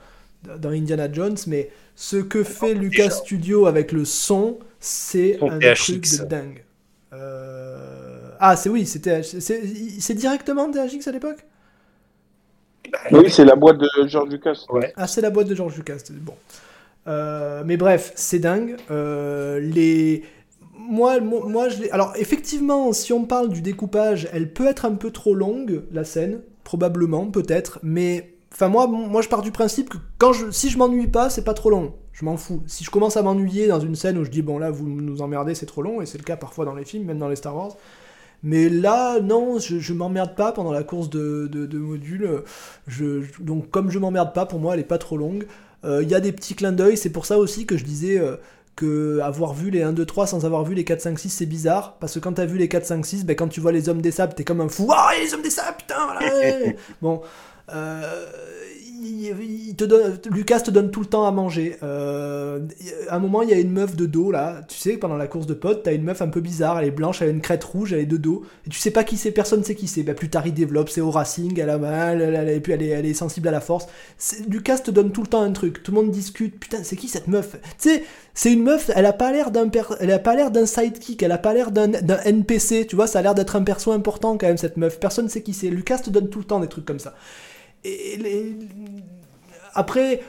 dans 0.60 0.70
Indiana 0.70 1.12
Jones, 1.12 1.36
mais 1.48 1.70
ce 1.96 2.16
que 2.16 2.44
fait 2.44 2.74
Lucas 2.74 3.10
Studio 3.10 3.66
avec 3.66 3.90
le 3.90 4.04
son, 4.04 4.58
c'est 4.84 5.38
un 5.42 5.58
THX. 5.58 5.74
truc 5.84 6.10
de 6.20 6.24
dingue. 6.24 6.64
Euh, 7.12 8.30
Ah, 8.40 8.56
c'est 8.56 8.68
oui, 8.68 8.86
c'était 8.86 9.22
c'est 9.22 9.62
c'est 10.00 10.14
directement 10.14 10.70
THX 10.70 11.06
à 11.08 11.12
l'époque? 11.12 11.44
Oui, 13.10 13.30
c'est 13.30 13.44
la 13.44 13.56
boîte 13.56 13.78
de 13.78 13.88
George 14.06 14.30
Lucas. 14.30 14.64
Ouais. 14.68 14.92
Ah, 14.96 15.06
c'est 15.06 15.20
la 15.20 15.30
boîte 15.30 15.48
de 15.48 15.54
George 15.54 15.76
Lucas. 15.76 15.98
Bon. 16.10 16.34
Euh, 17.06 17.62
mais 17.64 17.76
bref, 17.76 18.12
c'est 18.14 18.38
dingue. 18.38 18.76
Euh, 18.90 19.58
les... 19.60 20.22
Moi, 20.78 21.20
moi, 21.20 21.46
moi, 21.46 21.68
je 21.70 21.82
l'ai- 21.82 21.90
Alors, 21.90 22.12
effectivement, 22.16 22.92
si 22.92 23.12
on 23.12 23.24
parle 23.24 23.48
du 23.48 23.62
découpage, 23.62 24.28
elle 24.32 24.52
peut 24.52 24.66
être 24.66 24.84
un 24.84 24.94
peu 24.94 25.10
trop 25.10 25.34
longue, 25.34 25.82
la 25.92 26.04
scène. 26.04 26.40
Probablement, 26.62 27.26
peut-être. 27.30 27.78
Mais. 27.82 28.34
Enfin, 28.52 28.68
moi, 28.68 28.86
moi, 28.86 29.22
je 29.22 29.28
pars 29.28 29.42
du 29.42 29.50
principe 29.50 29.88
que 29.88 29.98
quand 30.18 30.32
je... 30.32 30.50
si 30.50 30.70
je 30.70 30.78
m'ennuie 30.78 31.08
pas, 31.08 31.30
c'est 31.30 31.42
pas 31.44 31.54
trop 31.54 31.70
long. 31.70 31.94
Je 32.14 32.24
m'en 32.24 32.36
fous. 32.38 32.62
Si 32.66 32.84
je 32.84 32.90
commence 32.90 33.16
à 33.18 33.22
m'ennuyer 33.22 33.66
dans 33.66 33.80
une 33.80 33.96
scène 33.96 34.16
où 34.18 34.24
je 34.24 34.30
dis, 34.30 34.40
bon, 34.40 34.58
là, 34.58 34.70
vous 34.70 34.88
nous 34.88 35.20
emmerdez, 35.20 35.54
c'est 35.54 35.66
trop 35.66 35.82
long, 35.82 36.00
et 36.00 36.06
c'est 36.06 36.16
le 36.18 36.24
cas 36.24 36.36
parfois 36.36 36.64
dans 36.64 36.74
les 36.74 36.84
films, 36.86 37.04
même 37.04 37.18
dans 37.18 37.28
les 37.28 37.36
Star 37.36 37.54
Wars. 37.56 37.76
Mais 38.42 38.68
là, 38.68 39.20
non, 39.20 39.58
je, 39.58 39.78
je 39.78 39.92
m'emmerde 39.94 40.34
pas 40.36 40.52
pendant 40.52 40.72
la 40.72 40.84
course 40.84 41.10
de, 41.10 41.48
de, 41.50 41.66
de 41.66 41.78
modules. 41.78 42.42
Je, 42.86 43.22
je- 43.22 43.42
donc, 43.42 43.70
comme 43.70 43.90
je 43.90 43.98
m'emmerde 43.98 44.32
pas, 44.34 44.46
pour 44.46 44.60
moi, 44.60 44.74
elle 44.74 44.80
est 44.80 44.84
pas 44.84 44.98
trop 44.98 45.16
longue. 45.16 45.46
Euh, 45.84 46.02
Il 46.02 46.10
y 46.10 46.14
a 46.14 46.20
des 46.20 46.32
petits 46.32 46.54
clins 46.54 46.72
d'œil, 46.72 46.96
c'est 46.96 47.10
pour 47.10 47.26
ça 47.26 47.38
aussi 47.38 47.66
que 47.66 47.76
je 47.76 47.84
disais 47.84 48.18
euh, 48.18 48.36
que 48.76 49.20
avoir 49.22 49.54
vu 49.54 49.70
les 49.70 49.82
1, 49.82 49.92
2, 49.92 50.04
3 50.06 50.26
sans 50.26 50.44
avoir 50.44 50.62
vu 50.64 50.74
les 50.74 50.84
4, 50.84 51.00
5, 51.00 51.18
6, 51.18 51.30
c'est 51.30 51.46
bizarre. 51.46 51.96
Parce 52.00 52.14
que 52.14 52.18
quand 52.20 52.34
t'as 52.34 52.44
vu 52.46 52.58
les 52.58 52.68
4, 52.68 52.84
5, 52.86 53.04
6, 53.06 53.24
ben, 53.24 53.34
quand 53.34 53.48
tu 53.48 53.60
vois 53.60 53.72
les 53.72 53.88
hommes 53.88 54.02
des 54.02 54.10
sables, 54.12 54.34
t'es 54.34 54.44
comme 54.44 54.60
un 54.60 54.68
fou. 54.68 54.88
Ah, 54.92 55.12
les 55.22 55.32
hommes 55.34 55.42
des 55.42 55.50
sables, 55.50 55.78
putain, 55.78 55.96
voilà. 56.04 56.20
bon. 57.02 57.22
Euh, 57.74 58.26
Lucas 60.30 60.60
te 60.60 60.70
donne 60.70 60.90
tout 60.90 61.00
le 61.00 61.06
temps 61.06 61.26
à 61.26 61.30
manger. 61.30 61.76
Euh, 61.82 62.60
à 63.08 63.16
un 63.16 63.18
moment, 63.18 63.42
il 63.42 63.50
y 63.50 63.52
a 63.52 63.58
une 63.58 63.70
meuf 63.70 63.96
de 63.96 64.06
dos 64.06 64.30
là. 64.30 64.62
Tu 64.68 64.76
sais, 64.76 64.96
pendant 64.96 65.16
la 65.16 65.26
course 65.26 65.46
de 65.46 65.54
potes, 65.54 65.82
t'as 65.82 65.92
une 65.92 66.04
meuf 66.04 66.22
un 66.22 66.28
peu 66.28 66.40
bizarre. 66.40 66.78
Elle 66.78 66.88
est 66.88 66.90
blanche, 66.90 67.22
elle 67.22 67.28
a 67.28 67.30
une 67.32 67.40
crête 67.40 67.62
rouge, 67.64 67.92
elle 67.92 68.00
est 68.00 68.06
de 68.06 68.16
dos. 68.16 68.44
Et 68.66 68.70
tu 68.70 68.78
sais 68.78 68.90
pas 68.90 69.04
qui 69.04 69.16
c'est, 69.16 69.30
personne 69.30 69.64
sait 69.64 69.74
qui 69.74 69.86
c'est. 69.86 70.02
Ben, 70.02 70.14
plus 70.14 70.28
tard, 70.30 70.46
il 70.46 70.54
développe, 70.54 70.88
c'est 70.88 71.00
au 71.00 71.10
racing, 71.10 71.58
elle 71.58 71.70
a 71.70 71.78
mal, 71.78 72.60
puis 72.62 72.72
elle 72.72 72.82
est, 72.82 72.88
elle 72.88 73.06
est 73.06 73.14
sensible 73.14 73.48
à 73.48 73.52
la 73.52 73.60
force. 73.60 73.86
Lucas 74.48 74.78
te 74.78 74.90
donne 74.90 75.12
tout 75.12 75.22
le 75.22 75.28
temps 75.28 75.42
un 75.42 75.52
truc. 75.52 75.82
Tout 75.82 75.92
le 75.92 76.00
monde 76.00 76.10
discute. 76.10 76.58
Putain, 76.58 76.82
c'est 76.82 76.96
qui 76.96 77.08
cette 77.08 77.28
meuf? 77.28 77.56
Tu 77.78 77.90
sais, 77.90 78.04
c'est 78.34 78.52
une 78.52 78.62
meuf. 78.62 78.90
Elle 78.94 79.06
a 79.06 79.12
pas 79.12 79.32
l'air 79.32 79.50
d'un, 79.50 79.70
elle 80.00 80.10
a 80.10 80.18
pas 80.18 80.34
l'air 80.34 80.50
d'un 80.50 80.66
sidekick. 80.66 81.22
Elle 81.22 81.32
a 81.32 81.38
pas 81.38 81.54
l'air 81.54 81.70
d'un 81.70 81.92
NPC. 82.24 82.86
Tu 82.86 82.96
vois, 82.96 83.06
ça 83.06 83.20
a 83.20 83.22
l'air 83.22 83.34
d'être 83.34 83.56
un 83.56 83.62
perso 83.62 83.92
important 83.92 84.36
quand 84.36 84.46
même 84.46 84.56
cette 84.56 84.76
meuf. 84.76 84.98
Personne 84.98 85.28
sait 85.28 85.42
qui 85.42 85.52
c'est. 85.54 85.68
Lucas 85.68 85.98
te 85.98 86.10
donne 86.10 86.28
tout 86.28 86.38
le 86.38 86.44
temps 86.44 86.60
des 86.60 86.68
trucs 86.68 86.84
comme 86.84 86.98
ça. 86.98 87.14
Après, 89.74 90.22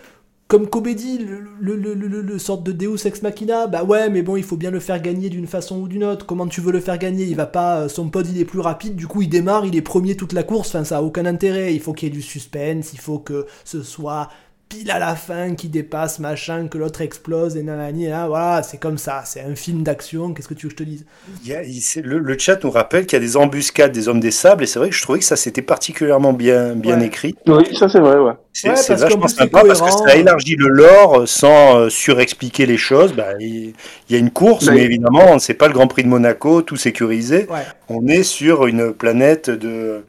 comme 0.47 0.67
Kobe 0.67 0.89
dit, 0.89 1.17
le, 1.17 1.39
le, 1.59 1.77
de 1.77 2.71
Deus 2.71 3.05
ex 3.05 3.21
machina, 3.21 3.67
bah 3.67 3.83
ouais, 3.83 4.09
mais 4.09 4.21
bon, 4.21 4.35
il 4.35 4.43
faut 4.43 4.57
bien 4.57 4.71
le 4.71 4.79
faire 4.79 5.01
gagner 5.01 5.29
d'une 5.29 5.47
façon 5.47 5.79
ou 5.79 5.87
d'une 5.87 6.03
autre. 6.03 6.25
Comment 6.25 6.47
tu 6.47 6.61
veux 6.61 6.71
le 6.71 6.79
faire 6.79 6.97
gagner? 6.97 7.25
Il 7.25 7.35
va 7.35 7.47
pas, 7.47 7.81
euh, 7.81 7.87
son 7.87 8.09
pod 8.09 8.27
il 8.27 8.39
est 8.39 8.45
plus 8.45 8.59
rapide, 8.59 8.95
du 8.95 9.07
coup 9.07 9.21
il 9.23 9.29
démarre, 9.29 9.65
il 9.65 9.75
est 9.75 9.81
premier 9.81 10.15
toute 10.15 10.33
la 10.33 10.43
course. 10.43 10.69
Enfin, 10.69 10.83
ça 10.83 10.97
a 10.97 11.01
aucun 11.01 11.25
intérêt. 11.25 11.73
Il 11.73 11.79
faut 11.79 11.93
qu'il 11.93 12.09
y 12.09 12.11
ait 12.11 12.15
du 12.15 12.21
suspense, 12.21 12.93
il 12.93 12.99
faut 12.99 13.19
que 13.19 13.47
ce 13.63 13.81
soit 13.81 14.29
pile 14.67 14.89
à 14.91 14.99
la 14.99 15.15
fin 15.15 15.53
qui 15.55 15.69
dépasse 15.69 16.19
machin, 16.19 16.67
que 16.67 16.77
l'autre 16.77 17.01
explose 17.01 17.55
et 17.55 17.63
nanani. 17.63 18.07
Là, 18.07 18.27
voilà, 18.27 18.63
c'est 18.63 18.77
comme 18.77 18.97
ça. 18.97 19.21
C'est 19.25 19.41
un 19.41 19.55
film 19.55 19.83
d'action. 19.83 20.33
Qu'est-ce 20.33 20.47
que 20.47 20.53
tu 20.53 20.65
veux 20.67 20.73
que 20.73 20.79
je 20.79 20.83
te 20.83 20.89
dise? 20.89 21.05
Il 21.43 21.49
y 21.51 21.53
a- 21.55 21.63
il- 21.63 21.81
c'est- 21.81 22.01
le, 22.01 22.17
le 22.19 22.37
chat 22.37 22.63
nous 22.63 22.71
rappelle 22.71 23.05
qu'il 23.05 23.15
y 23.17 23.21
a 23.21 23.25
des 23.25 23.37
embuscades 23.37 23.91
des 23.91 24.07
hommes 24.07 24.19
des 24.19 24.31
sables, 24.31 24.63
et 24.63 24.67
c'est 24.67 24.79
vrai 24.79 24.89
que 24.89 24.95
je 24.95 25.01
trouvais 25.01 25.19
que 25.19 25.25
ça 25.25 25.35
c'était 25.35 25.61
particulièrement 25.61 26.33
bien, 26.33 26.73
bien 26.75 26.99
Ouais. 26.99 27.05
écrit. 27.07 27.35
Oui, 27.47 27.63
ça 27.75 27.87
c'est 27.89 27.99
vrai, 27.99 28.17
ouais. 28.17 28.33
C'est 28.53 28.69
Ouais, 28.69 28.95
vachement 28.97 29.27
sympa 29.27 29.63
parce 29.67 29.81
que 29.81 29.91
ça 29.91 30.15
élargit 30.15 30.55
le 30.55 30.69
lore 30.69 31.21
euh, 31.21 31.25
sans 31.25 31.77
euh, 31.77 31.89
surexpliquer 31.89 32.65
les 32.65 32.77
choses. 32.77 33.13
Bah, 33.13 33.33
il, 33.39 33.73
il 34.09 34.13
y 34.13 34.15
a 34.15 34.17
une 34.17 34.31
course, 34.31 34.65
Mais- 34.67 34.75
mais 34.75 34.81
évidemment, 34.83 35.39
c'est 35.39 35.53
pas 35.53 35.67
le 35.67 35.73
Grand 35.73 35.87
Prix 35.87 36.03
de 36.03 36.07
Monaco, 36.09 36.61
tout 36.61 36.77
sécurisé. 36.77 37.47
Ouais. 37.49 37.65
On 37.89 38.07
est 38.07 38.23
sur 38.23 38.65
une 38.65 38.93
planète 38.93 39.49
de. 39.49 40.03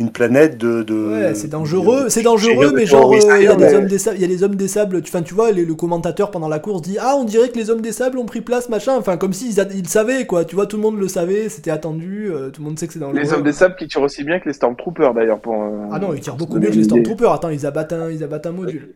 Une 0.00 0.10
planète 0.12 0.56
de. 0.58 0.84
de 0.84 0.94
Ouais, 0.94 1.34
c'est 1.34 1.48
dangereux, 1.48 2.04
de- 2.04 2.08
c'est 2.08 2.22
dangereux, 2.22 2.70
mais 2.72 2.86
genre, 2.86 3.12
euh, 3.12 3.16
il 3.38 3.42
y 3.42 3.48
a 3.48 3.56
des 3.56 3.64
mais- 3.64 3.74
hommes 3.74 3.86
des 3.86 3.98
sables, 3.98 4.16
il 4.16 4.22
y 4.22 4.24
a 4.24 4.28
les 4.28 4.44
hommes 4.44 4.54
des 4.54 4.68
sables, 4.68 5.02
tu, 5.02 5.10
enfin, 5.10 5.22
tu 5.22 5.34
vois, 5.34 5.50
les- 5.50 5.64
le 5.64 5.74
commentateur 5.74 6.30
pendant 6.30 6.46
la 6.48 6.60
course 6.60 6.82
dit, 6.82 6.98
ah, 7.00 7.16
on 7.18 7.24
dirait 7.24 7.48
que 7.48 7.56
les 7.58 7.68
hommes 7.68 7.80
des 7.80 7.90
sables 7.90 8.16
ont 8.18 8.24
pris 8.24 8.40
place, 8.40 8.68
machin, 8.68 8.94
enfin, 8.96 9.16
comme 9.16 9.32
s'ils 9.32 9.58
ils 9.74 9.88
savaient, 9.88 10.24
quoi, 10.24 10.44
tu 10.44 10.54
vois, 10.54 10.66
tout 10.66 10.76
le 10.76 10.82
monde 10.82 11.00
le 11.00 11.08
savait, 11.08 11.48
c'était 11.48 11.72
attendu, 11.72 12.30
euh, 12.30 12.50
tout 12.50 12.62
le 12.62 12.68
monde 12.68 12.78
sait 12.78 12.86
que 12.86 12.92
c'est 12.92 13.00
dangereux. 13.00 13.18
Les 13.20 13.32
hommes 13.32 13.42
des 13.42 13.52
sables 13.52 13.74
qui 13.76 13.88
tirent 13.88 14.02
aussi 14.02 14.22
bien 14.22 14.38
que 14.38 14.46
les 14.48 14.52
Stormtroopers 14.52 15.14
d'ailleurs. 15.14 15.40
Pour, 15.40 15.54
euh, 15.54 15.88
Ah 15.90 15.98
non, 15.98 16.14
ils 16.14 16.20
tirent 16.20 16.36
beaucoup 16.36 16.60
mieux 16.60 16.68
que 16.70 16.74
les. 16.76 16.84
Stormtroopers, 16.84 17.32
attends, 17.32 17.48
ils 17.50 17.66
abattent 17.66 17.92
un, 17.92 18.08
ils 18.08 18.22
abattent 18.22 18.46
un 18.46 18.52
module. 18.52 18.94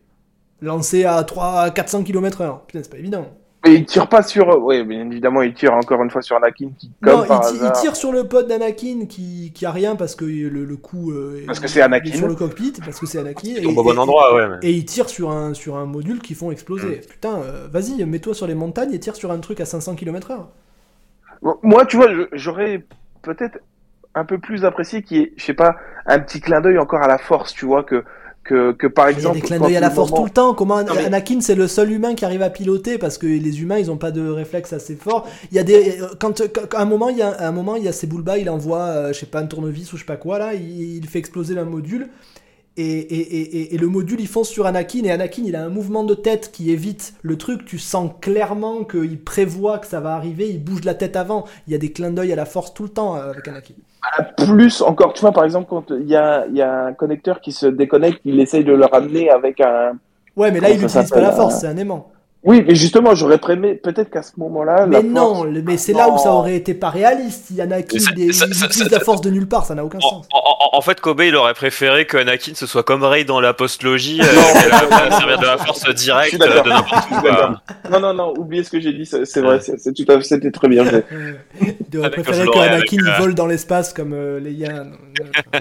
Lancé 0.61 1.03
à 1.03 1.21
3, 1.23 1.69
400 1.71 2.03
km/h, 2.03 2.61
putain, 2.65 2.79
c'est 2.81 2.89
pas 2.91 2.97
évident. 2.97 3.25
Mais 3.65 3.75
ils 3.75 3.85
tirent 3.85 4.09
pas 4.09 4.21
sur. 4.23 4.61
Oui, 4.63 4.83
bien 4.83 5.09
évidemment, 5.09 5.41
ils 5.41 5.53
tirent 5.53 5.73
encore 5.73 6.03
une 6.03 6.09
fois 6.09 6.21
sur 6.21 6.35
Anakin 6.35 6.71
qui, 6.77 6.91
comme 7.01 7.21
non, 7.21 7.25
par 7.25 7.43
il, 7.53 7.61
il 7.63 7.71
tire 7.71 7.95
sur 7.95 8.11
le 8.11 8.25
pod 8.27 8.45
d'Anakin 8.47 9.05
qui, 9.07 9.51
qui 9.55 9.65
a 9.65 9.71
rien 9.71 9.95
parce 9.95 10.15
que 10.15 10.25
le, 10.25 10.65
le 10.65 10.75
coup. 10.75 11.11
euh, 11.11 11.43
Parce 11.47 11.59
que 11.59 11.65
il- 11.65 11.69
c'est 11.69 11.81
Anakin. 11.81 12.09
il 12.09 12.13
est 12.13 12.17
sur 12.17 12.27
le 12.27 12.35
cockpit, 12.35 12.73
parce 12.83 12.99
que 12.99 13.05
c'est 13.05 13.19
Anakin. 13.19 13.47
Il 13.57 13.63
et- 13.63 13.65
au 13.65 13.83
bon 13.83 13.97
endroit, 13.97 14.35
ouais. 14.35 14.47
mais- 14.49 14.67
Et 14.67 14.71
il 14.73 14.83
tire 14.85 15.07
sur 15.07 15.31
un, 15.31 15.53
sur 15.53 15.77
un 15.77 15.85
module 15.85 16.19
qui 16.19 16.33
font 16.35 16.51
exploser. 16.51 17.01
Putain, 17.09 17.37
euh, 17.39 17.67
vas-y, 17.71 18.03
mets-toi 18.05 18.33
sur 18.33 18.47
les 18.47 18.55
montagnes 18.55 18.93
et 18.93 18.99
tire 18.99 19.15
sur 19.15 19.31
un 19.31 19.39
truc 19.39 19.61
à 19.61 19.65
500 19.65 19.95
km/h. 19.95 20.39
Moi, 21.61 21.85
tu 21.85 21.97
vois, 21.97 22.13
je- 22.13 22.27
j'aurais 22.33 22.83
peut-être 23.21 23.59
un 24.15 24.25
peu 24.25 24.37
plus 24.37 24.63
apprécié 24.65 25.01
qu'il 25.03 25.17
y 25.17 25.21
ait, 25.21 25.33
je 25.37 25.43
sais 25.45 25.53
pas, 25.53 25.75
un 26.05 26.19
petit 26.19 26.39
clin 26.39 26.61
d'œil 26.61 26.77
encore 26.77 27.01
à 27.01 27.07
la 27.07 27.17
force, 27.17 27.53
tu 27.53 27.65
vois, 27.65 27.83
que, 27.83 28.03
que, 28.43 28.71
que 28.73 28.87
par 28.87 29.09
Il 29.09 29.13
y 29.13 29.15
a 29.15 29.17
exemple. 29.19 29.35
des 29.35 29.41
clins 29.41 29.59
d'œil 29.59 29.77
à 29.77 29.79
la 29.79 29.89
force 29.89 30.09
moment- 30.11 30.21
tout 30.21 30.25
le 30.27 30.33
temps. 30.33 30.53
Comment 30.53 30.83
Non, 30.83 30.93
mais- 30.95 31.05
Anakin, 31.05 31.39
c'est 31.41 31.55
le 31.55 31.67
seul 31.67 31.91
humain 31.91 32.13
qui 32.15 32.25
arrive 32.25 32.41
à 32.41 32.49
piloter 32.49 32.97
parce 32.97 33.17
que 33.17 33.25
les 33.27 33.61
humains, 33.61 33.77
ils 33.79 33.89
ont 33.89 33.97
pas 33.97 34.11
de 34.11 34.27
réflexe 34.27 34.73
assez 34.73 34.95
fort. 34.95 35.27
Il 35.51 35.55
y 35.55 35.59
a 35.59 35.63
des 35.63 35.97
quand, 36.19 36.41
quand- 36.53 36.77
à 36.77 36.81
un 36.81 36.85
moment, 36.85 37.09
il 37.09 37.17
y 37.17 37.21
a 37.21 37.29
à 37.29 37.47
un 37.47 37.51
moment, 37.51 37.75
il 37.75 37.83
y 37.83 37.87
a 37.87 37.91
Sebulba, 37.93 38.37
il 38.37 38.49
envoie, 38.49 38.81
euh, 38.81 39.13
je 39.13 39.19
sais 39.19 39.25
pas, 39.25 39.39
un 39.39 39.45
tournevis 39.45 39.91
ou 39.93 39.97
je 39.97 40.01
sais 40.01 40.05
pas 40.05 40.17
quoi 40.17 40.39
là, 40.39 40.53
il, 40.53 40.97
il 40.97 41.07
fait 41.07 41.19
exploser 41.19 41.57
un 41.57 41.65
module. 41.65 42.07
Et, 42.75 42.83
et, 42.83 43.19
et, 43.37 43.75
et, 43.75 43.77
le 43.77 43.85
module 43.85 44.19
il 44.19 44.27
fonce 44.27 44.49
sur 44.49 44.65
Anakin 44.65 45.03
et 45.03 45.11
Anakin 45.11 45.43
il 45.45 45.55
a 45.55 45.63
un 45.63 45.69
mouvement 45.69 46.03
de 46.03 46.15
tête 46.15 46.51
qui 46.51 46.71
évite 46.71 47.13
le 47.21 47.37
truc, 47.37 47.65
tu 47.65 47.77
sens 47.77 48.09
clairement 48.19 48.83
qu'il 48.83 49.23
prévoit 49.23 49.77
que 49.77 49.85
ça 49.85 49.99
va 49.99 50.15
arriver, 50.15 50.49
il 50.49 50.63
bouge 50.63 50.83
la 50.83 50.95
tête 50.95 51.15
avant, 51.15 51.45
il 51.67 51.73
y 51.73 51.75
a 51.75 51.77
des 51.77 51.91
clins 51.91 52.09
d'œil 52.09 52.33
à 52.33 52.35
la 52.35 52.45
force 52.45 52.73
tout 52.73 52.81
le 52.81 52.89
temps 52.89 53.15
euh, 53.15 53.29
avec 53.29 53.47
Anakin. 53.47 53.75
Plus 54.37 54.81
encore, 54.81 55.13
tu 55.13 55.21
vois 55.21 55.31
par 55.31 55.45
exemple 55.45 55.67
quand 55.69 55.91
il 55.91 56.07
y 56.07 56.15
a, 56.15 56.47
y 56.47 56.63
a 56.63 56.85
un 56.85 56.93
connecteur 56.93 57.41
qui 57.41 57.51
se 57.51 57.67
déconnecte, 57.67 58.21
il 58.25 58.39
essaye 58.39 58.63
de 58.63 58.73
le 58.73 58.85
ramener 58.85 59.29
avec 59.29 59.61
un... 59.61 59.91
Ouais 60.35 60.49
mais 60.49 60.59
là 60.59 60.71
il 60.71 60.81
n'utilise 60.81 61.11
pas 61.11 61.21
la 61.21 61.31
force, 61.31 61.59
c'est 61.59 61.67
un 61.67 61.77
aimant. 61.77 62.11
Oui, 62.45 62.61
mais 62.67 62.75
justement, 62.75 63.15
j'aurais 63.15 63.37
prémé 63.37 63.75
peut-être 63.75 64.09
qu'à 64.09 64.21
ce 64.21 64.33
moment-là. 64.37 64.85
Mais 64.85 65.01
non, 65.01 65.45
mais 65.45 65.77
c'est 65.77 65.93
là 65.93 66.09
où 66.09 66.17
ça 66.17 66.33
aurait 66.33 66.55
été 66.55 66.73
pas 66.73 66.89
réaliste. 66.89 67.47
Il 67.51 67.55
y 67.55 67.63
en 67.63 67.71
a 67.71 67.81
qui 67.81 67.97
utilise 67.97 68.91
la 68.91 68.99
force 68.99 69.21
de 69.21 69.29
nulle 69.29 69.47
part, 69.47 69.65
ça 69.65 69.75
n'a 69.75 69.85
aucun 69.85 69.99
sens. 69.99 70.27
En, 70.73 70.81
fait, 70.81 70.99
Kobe, 70.99 71.21
il 71.21 71.35
aurait 71.35 71.53
préféré 71.53 72.05
que 72.05 72.17
Anakin 72.17 72.53
se 72.55 72.65
soit 72.65 72.83
comme 72.83 73.03
Rey 73.03 73.23
dans 73.23 73.39
la 73.39 73.53
postlogie, 73.53 74.19
euh, 74.21 75.11
servir 75.11 75.39
de 75.39 75.45
la 75.45 75.57
force 75.57 75.87
directe 75.93 76.37
de 76.39 76.69
n'importe 76.69 77.07
où. 77.11 77.91
Non, 77.91 77.99
non, 77.99 78.13
non, 78.13 78.33
oubliez 78.37 78.63
ce 78.63 78.71
que 78.71 78.79
j'ai 78.79 78.91
dit, 78.91 79.05
c'est 79.05 79.41
vrai, 79.41 79.59
c'est 79.61 79.93
tout 79.93 80.11
à 80.11 80.15
fait, 80.17 80.23
c'était 80.23 80.51
très 80.51 80.67
bien. 80.67 80.83
il 81.61 81.99
aurait 81.99 82.11
préféré 82.11 82.45
que 82.47 82.57
Anakin 82.57 83.05
euh, 83.05 83.19
vole 83.19 83.35
dans 83.35 83.45
l'espace 83.45 83.93
comme 83.93 84.13
euh, 84.13 84.39
Leia. 84.39 84.85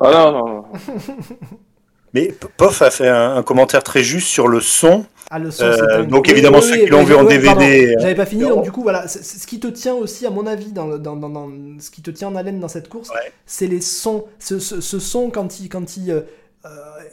Ah 0.01 0.11
non, 0.11 0.33
non, 0.33 0.47
non. 0.47 0.65
Mais 2.15 2.35
Poff 2.57 2.83
a 2.83 2.91
fait 2.91 3.09
un 3.09 3.43
commentaire 3.43 3.83
très 3.83 4.03
juste 4.03 4.29
sur 4.29 4.49
le 4.49 4.61
son 4.61 5.07
ah, 5.35 5.39
le 5.39 5.51
son, 5.51 5.65
euh, 5.65 6.05
donc 6.05 6.29
évidemment, 6.29 6.61
ceux 6.61 6.77
qui 6.77 6.91
l'ont 6.91 7.05
vu 7.05 7.15
en 7.15 7.25
DVD. 7.25 7.95
Euh, 7.95 7.95
j'avais 7.99 8.15
pas 8.15 8.27
fini, 8.27 8.43
donc 8.43 8.65
du 8.65 8.71
coup, 8.71 8.83
voilà. 8.83 9.09
Ce 9.09 9.47
qui 9.47 9.59
te 9.61 9.67
tient 9.67 9.95
aussi, 9.95 10.27
à 10.27 10.31
mon 10.31 10.47
avis, 10.47 10.73
dans, 10.73 10.99
dans, 10.99 11.17
dans, 11.17 11.51
ce 11.79 11.91
qui 11.91 12.03
te 12.03 12.11
tient 12.11 12.29
en 12.29 12.37
haleine 12.37 12.61
dans 12.61 12.69
cette 12.69 12.91
course, 12.91 13.11
c'est 13.47 13.67
les 13.67 13.81
sons. 13.81 14.27
Ce, 14.39 14.59
ce, 14.59 14.83
ce, 14.83 14.99
son 14.99 15.31
quand 15.31 15.59
il. 15.59 15.71
Quand 15.71 15.97
il 15.97 16.11
euh, 16.11 16.25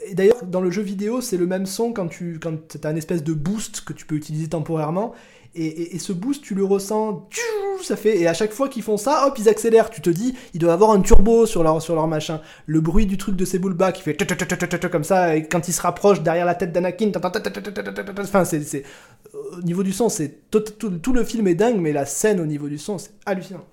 et 0.05 0.15
d'ailleurs, 0.15 0.43
dans 0.43 0.59
le 0.59 0.69
jeu 0.69 0.81
vidéo, 0.81 1.21
c'est 1.21 1.37
le 1.37 1.47
même 1.47 1.65
son 1.65 1.93
quand 1.93 2.07
tu 2.07 2.39
quand 2.41 2.57
as 2.83 2.91
une 2.91 2.97
espèce 2.97 3.23
de 3.23 3.31
boost 3.31 3.85
que 3.85 3.93
tu 3.93 4.05
peux 4.05 4.15
utiliser 4.15 4.49
temporairement. 4.49 5.13
Et, 5.61 5.99
ce 5.99 6.13
boost, 6.13 6.41
tu 6.41 6.55
le 6.55 6.63
ressens, 6.63 7.27
ça 7.81 7.97
fait, 7.97 8.17
et 8.17 8.27
à 8.27 8.33
chaque 8.33 8.53
fois 8.53 8.69
qu'ils 8.69 8.83
font 8.83 8.95
ça, 8.95 9.27
hop, 9.27 9.37
ils 9.37 9.49
accélèrent. 9.49 9.89
Tu 9.89 9.99
te 9.99 10.09
dis, 10.09 10.33
ils 10.53 10.59
doivent 10.59 10.73
avoir 10.73 10.91
un 10.91 11.01
turbo 11.01 11.45
sur 11.45 11.63
leur, 11.63 11.81
sur 11.81 11.95
leur 11.95 12.07
machin. 12.07 12.39
Le 12.65 12.79
bruit 12.79 13.05
du 13.05 13.17
truc 13.17 13.35
de 13.35 13.43
ces 13.43 13.59
boules 13.59 13.73
bas 13.73 13.91
qui 13.91 14.01
fait 14.01 14.15
comme 14.89 15.03
ça, 15.03 15.35
et 15.35 15.43
quand 15.43 15.67
ils 15.67 15.73
se 15.73 15.81
rapprochent 15.81 16.21
derrière 16.21 16.45
la 16.45 16.55
tête 16.55 16.71
d'Anakin, 16.71 17.11
enfin, 18.17 18.45
c'est, 18.45 18.83
au 19.57 19.61
niveau 19.61 19.83
du 19.83 19.91
son, 19.91 20.07
c'est 20.07 20.49
tout 20.49 21.13
le 21.13 21.23
film 21.25 21.47
est 21.47 21.55
dingue, 21.55 21.77
mais 21.77 21.91
la 21.91 22.05
scène 22.05 22.39
au 22.39 22.45
niveau 22.45 22.69
du 22.69 22.77
son, 22.77 22.97
c'est 22.97 23.11
hallucinant. 23.25 23.65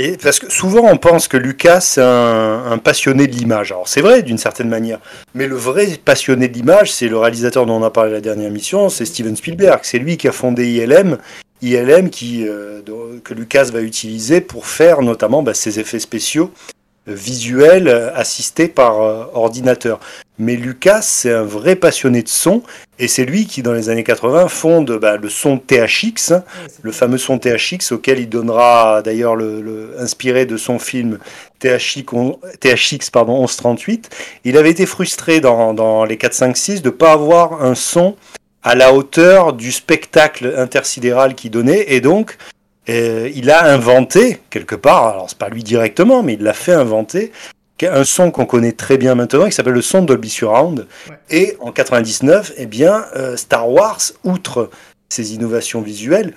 Et 0.00 0.16
parce 0.16 0.38
que 0.38 0.50
souvent 0.50 0.88
on 0.88 0.96
pense 0.96 1.26
que 1.26 1.36
Lucas 1.36 1.80
c'est 1.80 2.00
un, 2.00 2.78
passionné 2.78 3.26
de 3.26 3.32
l'image. 3.32 3.72
Alors 3.72 3.88
c'est 3.88 4.00
vrai 4.00 4.22
d'une 4.22 4.38
certaine 4.38 4.68
manière, 4.68 5.00
mais 5.34 5.48
le 5.48 5.56
vrai 5.56 5.88
passionné 6.02 6.46
de 6.46 6.54
l'image, 6.54 6.92
c'est 6.92 7.08
le 7.08 7.18
réalisateur 7.18 7.66
dont 7.66 7.74
on 7.74 7.82
a 7.82 7.90
parlé 7.90 8.12
la 8.12 8.20
dernière 8.20 8.52
mission, 8.52 8.90
c'est 8.90 9.04
Steven 9.04 9.34
Spielberg. 9.34 9.80
C'est 9.82 9.98
lui 9.98 10.16
qui 10.16 10.28
a 10.28 10.32
fondé 10.32 10.68
ILM, 10.68 11.18
ILM 11.62 12.10
euh, 12.22 12.80
que 13.24 13.34
Lucas 13.34 13.70
va 13.72 13.80
utiliser 13.80 14.40
pour 14.40 14.66
faire 14.66 15.02
notamment 15.02 15.42
bah, 15.42 15.52
ses 15.52 15.80
effets 15.80 15.98
spéciaux 15.98 16.52
visuel 17.08 17.88
euh, 17.88 18.14
assisté 18.14 18.68
par 18.68 19.02
euh, 19.02 19.24
ordinateur. 19.34 19.98
Mais 20.38 20.54
Lucas, 20.54 21.02
c'est 21.02 21.32
un 21.32 21.42
vrai 21.42 21.74
passionné 21.74 22.22
de 22.22 22.28
son, 22.28 22.62
et 22.98 23.08
c'est 23.08 23.24
lui 23.24 23.46
qui, 23.46 23.62
dans 23.62 23.72
les 23.72 23.88
années 23.88 24.04
80, 24.04 24.48
fonde 24.48 24.98
bah, 25.00 25.16
le 25.16 25.28
son 25.28 25.58
THX, 25.58 26.32
le 26.82 26.92
fameux 26.92 27.18
son 27.18 27.38
THX 27.38 27.92
auquel 27.92 28.20
il 28.20 28.28
donnera 28.28 29.02
d'ailleurs 29.02 29.34
le, 29.34 29.96
inspiré 29.98 30.46
de 30.46 30.56
son 30.56 30.78
film 30.78 31.18
THX, 31.58 32.04
THX 32.60 33.10
pardon, 33.10 33.38
1138. 33.40 34.10
Il 34.44 34.56
avait 34.56 34.70
été 34.70 34.86
frustré 34.86 35.40
dans, 35.40 35.74
dans 35.74 36.04
les 36.04 36.16
4, 36.16 36.34
5, 36.34 36.56
6 36.56 36.82
de 36.82 36.88
ne 36.88 36.94
pas 36.94 37.12
avoir 37.12 37.62
un 37.64 37.74
son 37.74 38.14
à 38.62 38.74
la 38.74 38.92
hauteur 38.92 39.52
du 39.52 39.72
spectacle 39.72 40.54
intersidéral 40.56 41.34
qu'il 41.34 41.50
donnait, 41.50 41.84
et 41.88 42.00
donc 42.00 42.36
euh, 42.88 43.30
il 43.34 43.50
a 43.50 43.64
inventé, 43.66 44.40
quelque 44.50 44.74
part, 44.74 45.08
alors 45.08 45.28
c'est 45.28 45.38
pas 45.38 45.48
lui 45.48 45.62
directement, 45.62 46.22
mais 46.22 46.34
il 46.34 46.42
l'a 46.42 46.54
fait 46.54 46.72
inventer, 46.72 47.32
un 47.86 48.04
son 48.04 48.30
qu'on 48.30 48.46
connaît 48.46 48.72
très 48.72 48.98
bien 48.98 49.14
maintenant, 49.14 49.46
qui 49.46 49.52
s'appelle 49.52 49.74
le 49.74 49.82
son 49.82 50.02
Dolby 50.02 50.28
Surround. 50.28 50.86
Et 51.30 51.56
en 51.60 51.72
99, 51.72 52.54
eh 52.56 52.66
bien, 52.66 53.04
euh, 53.16 53.36
Star 53.36 53.70
Wars, 53.70 54.00
outre 54.24 54.70
ses 55.08 55.34
innovations 55.34 55.80
visuelles, 55.80 56.34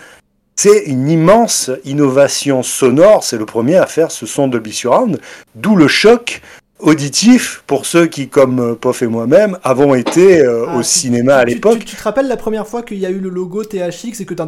c'est 0.55 0.83
une 0.85 1.09
immense 1.09 1.71
innovation 1.85 2.61
sonore. 2.63 3.23
C'est 3.23 3.37
le 3.37 3.45
premier 3.45 3.77
à 3.77 3.87
faire 3.87 4.11
ce 4.11 4.25
son 4.25 4.47
Dolby 4.47 4.73
Surround, 4.73 5.19
d'où 5.55 5.75
le 5.75 5.87
choc 5.87 6.41
auditif 6.79 7.63
pour 7.67 7.85
ceux 7.85 8.07
qui, 8.07 8.27
comme 8.27 8.59
euh, 8.59 8.75
Pof 8.75 9.01
et 9.01 9.07
moi-même, 9.07 9.57
avons 9.63 9.93
été 9.95 10.43
ah, 10.45 10.75
au 10.75 10.83
cinéma 10.83 11.35
à 11.35 11.45
l'époque. 11.45 11.79
Tu, 11.79 11.85
tu, 11.85 11.95
te 11.95 12.03
rappelles 12.03 12.27
la 12.27 12.37
première 12.37 12.67
fois 12.67 12.81
qu'il 12.81 12.97
y 12.97 13.05
a 13.05 13.09
eu 13.09 13.19
le 13.19 13.29
logo 13.29 13.63
THX 13.63 14.19
et 14.19 14.25
que 14.25 14.33
tu 14.33 14.41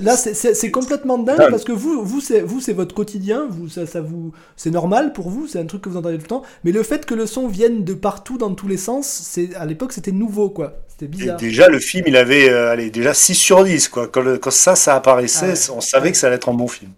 là, 0.00 0.16
c'est 0.16 0.70
complètement 0.70 1.18
dingue 1.18 1.50
parce 1.50 1.64
que 1.64 1.72
vous, 1.72 2.04
vous, 2.04 2.20
c'est 2.20 2.40
vous, 2.40 2.60
c'est 2.60 2.72
votre 2.72 2.94
quotidien, 2.94 3.46
vous, 3.48 3.68
ça, 3.68 3.86
ça 3.86 4.00
vous, 4.00 4.32
c'est 4.56 4.70
normal 4.70 5.12
pour 5.12 5.28
vous, 5.28 5.46
c'est 5.46 5.58
un 5.58 5.66
truc 5.66 5.82
que 5.82 5.88
vous 5.88 5.96
entendez 5.96 6.16
tout 6.16 6.24
le 6.24 6.28
temps. 6.28 6.42
Mais 6.64 6.72
le 6.72 6.82
fait 6.82 7.06
que 7.06 7.14
le 7.14 7.26
son 7.26 7.48
vienne 7.48 7.84
de 7.84 7.94
partout, 7.94 8.38
dans 8.38 8.54
tous 8.54 8.68
les 8.68 8.76
sens, 8.76 9.06
c'est 9.06 9.54
à 9.54 9.66
l'époque, 9.66 9.92
c'était 9.92 10.12
nouveau, 10.12 10.50
quoi. 10.50 10.74
C'était 10.88 11.06
bizarre. 11.06 11.36
déjà, 11.36 11.68
le 11.68 11.78
film, 11.78 12.04
il 12.06 12.16
avait, 12.16 12.48
euh, 12.48 12.70
allez, 12.70 12.90
déjà 12.90 13.14
6 13.14 13.34
sur 13.34 13.64
10, 13.64 13.88
quoi. 13.88 14.08
Quand, 14.08 14.24
quand 14.38 14.50
ça, 14.50 14.76
ça 14.76 14.94
apparaissait, 14.94 15.54
ah 15.68 15.72
on 15.76 15.80
savait 15.80 16.12
que 16.12 16.18
ça 16.18 16.26
allait 16.26 16.36
être 16.36 16.48
un 16.48 16.54
bon 16.54 16.68
film. 16.68 16.90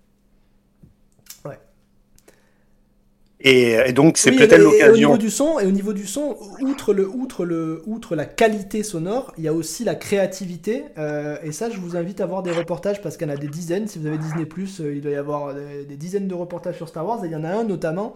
Et, 3.46 3.92
donc 3.92 4.16
c'est 4.16 4.32
peut-être 4.32 4.56
l'occasion. 4.56 4.92
Au 4.92 4.96
niveau 4.96 5.18
du 5.18 5.30
son, 5.30 5.58
et 5.58 5.66
au 5.66 5.70
niveau 5.70 5.92
du 5.92 6.06
son, 6.06 6.36
outre 6.62 6.94
le, 6.94 7.06
outre 7.06 7.44
le, 7.44 7.82
outre 7.84 8.16
la 8.16 8.24
qualité 8.24 8.82
sonore, 8.82 9.34
il 9.36 9.44
y 9.44 9.48
a 9.48 9.52
aussi 9.52 9.84
la 9.84 9.94
créativité. 9.94 10.84
Euh, 10.96 11.36
et 11.44 11.52
ça, 11.52 11.68
je 11.68 11.78
vous 11.78 11.94
invite 11.94 12.22
à 12.22 12.26
voir 12.26 12.42
des 12.42 12.52
reportages 12.52 13.02
parce 13.02 13.18
qu'il 13.18 13.28
y 13.28 13.30
en 13.30 13.34
a 13.34 13.36
des 13.36 13.48
dizaines. 13.48 13.86
Si 13.86 13.98
vous 13.98 14.06
avez 14.06 14.16
Disney 14.16 14.46
euh, 14.80 14.94
il 14.94 15.02
doit 15.02 15.12
y 15.12 15.16
avoir 15.16 15.54
des, 15.54 15.96
dizaines 15.96 16.26
de 16.26 16.34
reportages 16.34 16.76
sur 16.76 16.88
Star 16.88 17.06
Wars. 17.06 17.22
Et 17.22 17.28
il 17.28 17.32
y 17.32 17.36
en 17.36 17.44
a 17.44 17.50
un 17.50 17.64
notamment 17.64 18.14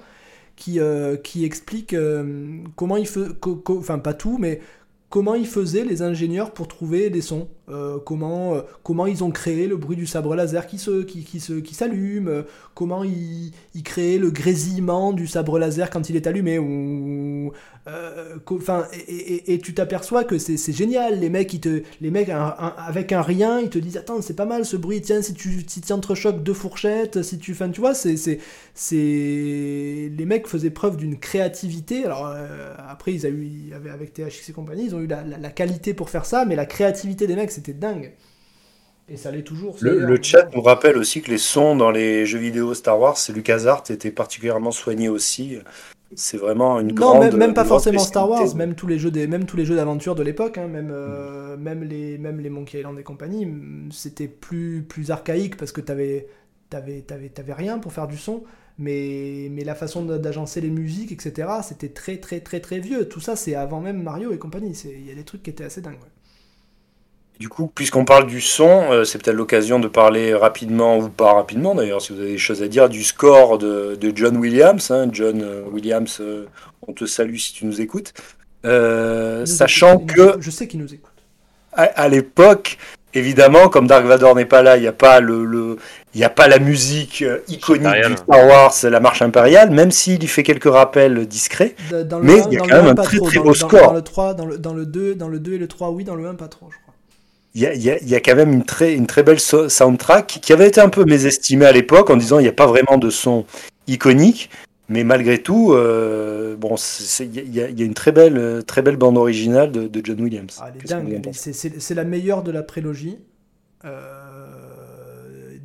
qui, 0.57 0.81
euh, 0.81 1.17
qui 1.19 1.45
explique 1.45 1.95
comment 2.75 2.97
il 2.97 3.07
fait, 3.07 3.27
enfin 3.69 3.99
pas 3.99 4.15
tout, 4.15 4.39
mais 4.41 4.61
comment 5.11 5.35
ils 5.35 5.47
faisaient 5.47 5.85
les 5.85 6.01
ingénieurs 6.01 6.53
pour 6.53 6.69
trouver 6.69 7.11
des 7.11 7.21
sons, 7.21 7.49
euh, 7.71 7.99
comment, 7.99 8.55
euh, 8.55 8.63
comment 8.83 9.07
ils 9.07 9.23
ont 9.23 9.31
créé 9.31 9.67
le 9.67 9.77
bruit 9.77 9.97
du 9.97 10.07
sabre 10.07 10.35
laser 10.35 10.67
qui 10.67 10.79
se, 10.79 11.03
qui, 11.03 11.23
qui 11.23 11.39
se, 11.39 11.53
qui 11.53 11.75
s'allume, 11.75 12.29
euh, 12.29 12.43
comment 12.75 13.05
ils, 13.05 13.53
ils, 13.75 13.83
créaient 13.83 14.17
le 14.17 14.31
grésillement 14.31 15.13
du 15.13 15.27
sabre 15.27 15.59
laser 15.59 15.91
quand 15.91 16.09
il 16.09 16.17
est 16.17 16.27
allumé, 16.27 16.59
ou, 16.59 17.53
enfin, 18.51 18.87
et, 19.07 19.53
et, 19.53 19.59
tu 19.59 19.75
t'aperçois 19.75 20.25
que 20.25 20.39
c'est, 20.39 20.73
génial, 20.73 21.21
les 21.21 21.29
mecs, 21.29 21.53
ils 21.53 21.61
te, 21.61 21.83
les 22.01 22.11
mecs 22.11 22.31
avec 22.31 23.13
un 23.13 23.23
rien, 23.23 23.61
ils 23.61 23.71
te 23.71 23.79
disent 23.79 23.97
attends 23.97 24.23
c'est 24.23 24.37
pas 24.37 24.45
mal 24.47 24.65
ce 24.65 24.77
bruit, 24.77 25.01
tiens 25.03 25.21
si 25.21 25.35
tu, 25.35 25.65
si 25.67 25.81
tu 25.81 25.93
entrechoques 25.93 26.43
deux 26.43 26.55
fourchettes, 26.55 27.23
si 27.23 27.39
tu, 27.39 27.53
enfin 27.53 27.69
tu 27.71 27.81
vois, 27.81 27.95
c'est, 27.95 28.17
c'est, 28.17 28.39
les 28.95 30.25
mecs 30.27 30.47
faisaient 30.47 30.71
preuve 30.71 30.97
d'une 30.97 31.19
créativité, 31.19 32.05
alors 32.05 32.35
après 32.89 33.13
ils, 33.13 33.27
avaient, 33.27 33.91
avec 33.91 34.15
THX 34.15 34.51
et 34.51 34.53
compagnie, 34.53 34.85
ils 34.87 34.95
ont 34.95 35.01
eu 35.01 35.07
la, 35.07 35.23
la, 35.25 35.51
qualité 35.51 35.95
pour 35.95 36.11
faire 36.11 36.25
ça, 36.25 36.45
mais 36.45 36.57
la 36.57 36.67
créativité 36.67 37.27
des 37.27 37.37
mecs, 37.37 37.58
c'était 37.59 37.73
dingue. 37.73 38.13
Et 39.11 39.17
ça 39.17 39.31
l'est 39.31 39.43
toujours. 39.43 39.77
Le, 39.81 40.23
chat 40.23 40.49
nous 40.55 40.61
rappelle 40.61 40.99
aussi 40.99 41.23
que 41.23 41.31
les 41.31 41.39
sons 41.39 41.75
dans 41.75 41.91
les 41.91 42.27
jeux 42.27 42.39
vidéo 42.39 42.75
Star 42.75 43.01
Wars, 43.01 43.17
c'est 43.17 43.33
LucasArts 43.33 43.85
était 43.89 44.11
particulièrement 44.11 44.71
soigné 44.71 45.09
aussi. 45.09 45.59
C'est 46.15 46.37
vraiment 46.37 46.79
une 46.79 46.93
grande. 46.93 47.33
Non, 47.33 47.37
même, 47.37 47.55
pas 47.55 47.65
forcément 47.65 48.01
Star 48.01 48.29
Wars, 48.29 48.55
même 48.55 48.75
tous 48.75 48.87
les 48.87 48.99
jeux 48.99 49.11
des, 49.11 49.27
même 49.27 49.47
tous 49.47 49.57
les 49.57 49.65
jeux 49.65 49.77
d'aventure 49.77 50.15
de 50.15 50.23
l'époque, 50.23 50.59
hein, 50.59 50.69
même 50.69 50.91
euh, 50.93 51.57
même 51.57 51.83
les 51.85 52.19
même 52.19 52.41
les 52.41 52.51
Monkey 52.51 52.81
Island 52.81 52.99
et 52.99 53.03
compagnie, 53.03 53.49
c'était 53.91 54.29
plus 54.29 54.85
plus 54.87 55.11
archaïque 55.11 55.57
parce 55.57 55.73
que 55.73 55.81
t'avais 55.81 56.27
t'avais 56.69 57.01
t'avais 57.01 57.31
t'avais 57.31 57.55
rien 57.55 57.79
pour 57.79 57.93
faire 57.93 58.09
du 58.09 58.19
son 58.19 58.45
mais, 58.79 59.49
mais 59.51 59.65
la 59.65 59.75
façon 59.75 60.05
d'agencer 60.05 60.61
les 60.61 60.71
musiques, 60.71 61.11
etc., 61.11 61.49
c'était 61.63 61.89
très 61.89 62.19
très 62.19 62.41
très 62.41 62.61
très 62.61 62.79
vieux. 62.79 63.09
Tout 63.09 63.21
ça, 63.21 63.35
c'est 63.35 63.57
avant 63.57 63.81
même 63.81 64.03
Mario 64.03 64.33
et 64.33 64.39
compagnie. 64.39 64.73
Il 64.85 65.07
y 65.07 65.11
a 65.11 65.15
des 65.15 65.25
trucs 65.25 65.43
qui 65.43 65.51
étaient 65.51 65.65
assez 65.65 65.81
dingues. 65.81 65.99
Du 67.39 67.49
coup, 67.49 67.71
puisqu'on 67.73 68.05
parle 68.05 68.27
du 68.27 68.41
son, 68.41 68.91
euh, 68.91 69.05
c'est 69.05 69.23
peut-être 69.23 69.37
l'occasion 69.37 69.79
de 69.79 69.87
parler 69.87 70.35
rapidement, 70.35 70.99
ou 70.99 71.09
pas 71.09 71.35
rapidement 71.35 71.77
d'ailleurs, 71.77 72.03
si 72.03 72.13
vous 72.13 72.21
avez 72.21 72.33
des 72.33 72.39
choses 72.39 72.65
à 72.65 72.69
dire, 72.69 72.89
du 72.89 73.05
score 73.05 73.59
de, 73.59 73.95
de 73.95 74.13
John 74.13 74.37
Williams. 74.37 74.91
Hein. 74.91 75.09
John 75.13 75.43
euh, 75.43 75.63
Williams, 75.71 76.19
euh, 76.21 76.47
on 76.89 76.93
te 76.93 77.07
salue 77.07 77.37
si 77.37 77.53
tu 77.53 77.65
nous 77.65 77.81
écoutes. 77.81 78.13
sachant 78.65 79.99
que... 79.99 80.35
Je 80.41 80.51
sais 80.51 80.67
qu'il 80.67 80.81
nous 80.81 80.93
écoute. 80.93 81.13
à 81.73 82.09
l'époque, 82.09 82.77
Évidemment, 83.15 83.71
comme 83.71 83.87
Dark 83.87 84.05
Vador 84.05 84.37
n'est 84.37 84.45
pas 84.45 84.63
là, 84.63 84.77
il 84.77 84.83
n'y 84.83 84.87
a 84.87 84.93
pas 84.93 85.21
le, 85.21 85.43
le 85.47 85.79
a 86.23 86.29
pas 86.29 86.47
la 86.47 86.59
musique 86.59 87.25
iconique 87.49 88.07
du 88.07 88.17
Star 88.17 88.47
Wars, 88.47 88.75
la 88.83 89.01
marche 89.01 89.23
impériale, 89.23 89.71
même 89.71 89.91
s'il 89.91 90.23
y 90.23 90.27
fait 90.27 90.43
quelques 90.43 90.71
rappels 90.71 91.27
discrets. 91.27 91.75
mais 92.23 92.43
il 92.51 92.53
y 92.53 92.57
a 92.59 92.61
quand 92.61 92.83
même 92.83 92.89
un 92.89 92.95
très 92.95 93.19
très 93.19 93.39
beau 93.39 93.55
score. 93.55 93.87
Dans 93.87 93.93
le 93.95 94.03
3, 94.03 94.35
dans 94.35 94.45
le, 94.45 94.59
dans 94.59 94.75
le 94.75 94.85
2, 94.85 95.15
dans 95.15 95.29
le 95.29 95.41
2 95.41 95.55
et 95.55 95.59
le 95.59 95.69
3, 95.69 95.91
oui, 95.91 96.05
dans 96.05 96.17
le 96.17 96.29
1, 96.29 96.35
pas 96.35 96.49
trop, 96.49 96.69
je 96.71 96.77
crois. 96.77 96.88
Il 97.55 97.63
y, 97.63 97.67
a, 97.67 97.75
il, 97.75 97.83
y 97.83 97.91
a, 97.91 97.99
il 97.99 98.09
y 98.09 98.15
a, 98.15 98.21
quand 98.21 98.37
même 98.37 98.53
une 98.53 98.65
très, 98.65 98.95
une 98.95 99.07
très 99.07 99.23
belle 99.23 99.41
soundtrack 99.41 100.39
qui 100.43 100.53
avait 100.53 100.69
été 100.69 100.81
un 100.81 100.91
peu 100.91 101.05
mésestimée 101.05 101.65
à 101.67 101.73
l'époque 101.73 102.11
en 102.11 102.17
disant 102.17 102.39
il 102.39 102.43
n'y 102.43 102.49
a 102.49 102.53
pas 102.53 102.67
vraiment 102.67 102.99
de 102.99 103.11
son 103.11 103.47
iconique. 103.87 104.51
Mais 104.91 105.05
malgré 105.05 105.43
tout, 105.43 105.73
euh, 105.73 106.57
bon, 106.57 106.77
il 107.21 107.55
y, 107.55 107.61
a 107.61 107.85
une 107.85 107.95
très 107.95 108.13
belle, 108.13 108.65
très 108.67 108.81
belle 108.81 108.97
bande 108.97 109.19
originale 109.19 109.71
de, 109.71 110.01
John 110.03 110.21
Williams. 110.21 110.59
Ah, 110.63 110.71
c'est 111.33 111.95
la 111.95 112.05
meilleure 112.05 112.43
de 112.43 112.51
la 112.51 112.63
prélogie. 112.63 113.19
Euh, 113.85 114.47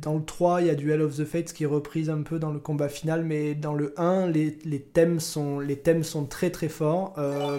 dans 0.02 0.14
le 0.14 0.24
3, 0.24 0.60
il 0.60 0.66
y 0.66 0.70
a 0.70 0.74
Duel 0.74 1.00
of 1.00 1.16
the 1.16 1.24
Fates 1.24 1.52
qui 1.54 1.64
est 1.64 1.66
reprise 1.66 2.10
un 2.10 2.20
peu 2.20 2.38
dans 2.38 2.52
le 2.52 2.58
combat 2.58 2.90
final, 2.90 3.24
mais 3.24 3.54
dans 3.54 3.72
le 3.72 3.94
1, 3.96 4.28
les, 4.28 4.58
les 4.64 4.80
thèmes, 4.80 5.20
sont, 5.20 5.58
les 5.58 5.76
thèmes 5.76 6.04
sont 6.04 6.26
très 6.26 6.50
très 6.50 6.68
forts. 6.68 7.14
Euh, 7.16 7.58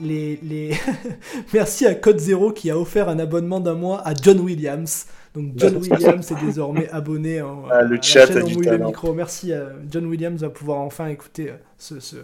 les, 0.00 0.38
les... 0.42 0.72
Merci 1.54 1.86
à 1.86 1.94
Code 1.94 2.18
Zero 2.18 2.52
qui 2.52 2.70
a 2.70 2.78
offert 2.78 3.08
un 3.08 3.18
abonnement 3.18 3.60
d'un 3.60 3.74
mois 3.74 4.06
à 4.06 4.14
John 4.14 4.40
Williams. 4.40 5.06
Donc 5.34 5.52
John 5.56 5.76
Williams 5.76 6.30
est 6.30 6.44
désormais 6.44 6.88
abonné 6.90 7.40
en, 7.40 7.64
ah, 7.70 7.82
le 7.82 7.98
chat 8.02 8.26
la 8.26 8.46
chaîne 8.46 8.62
le 8.62 8.78
micro. 8.78 9.14
Merci 9.14 9.52
à 9.52 9.68
John 9.90 10.06
Williams 10.06 10.40
va 10.40 10.50
pouvoir 10.50 10.80
enfin 10.80 11.06
écouter 11.06 11.50
euh, 11.50 11.56
ce, 11.78 12.00
ce, 12.00 12.16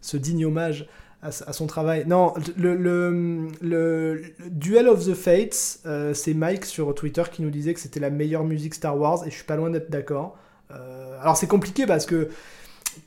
ce 0.00 0.16
digne 0.16 0.46
hommage 0.46 0.88
à, 1.22 1.52
son 1.52 1.66
travail. 1.66 2.04
Non, 2.06 2.34
le, 2.56 2.76
le, 2.76 3.48
le, 3.60 4.22
Duel 4.48 4.88
of 4.88 5.04
the 5.06 5.14
Fates, 5.14 5.80
euh, 5.86 6.14
c'est 6.14 6.34
Mike 6.34 6.64
sur 6.64 6.94
Twitter 6.94 7.22
qui 7.32 7.42
nous 7.42 7.50
disait 7.50 7.74
que 7.74 7.80
c'était 7.80 8.00
la 8.00 8.10
meilleure 8.10 8.44
musique 8.44 8.74
Star 8.74 8.96
Wars 8.96 9.26
et 9.26 9.30
je 9.30 9.34
suis 9.34 9.44
pas 9.44 9.56
loin 9.56 9.70
d'être 9.70 9.90
d'accord. 9.90 10.38
Euh, 10.70 11.20
alors 11.20 11.36
c'est 11.36 11.46
compliqué 11.46 11.86
parce 11.86 12.06
que 12.06 12.28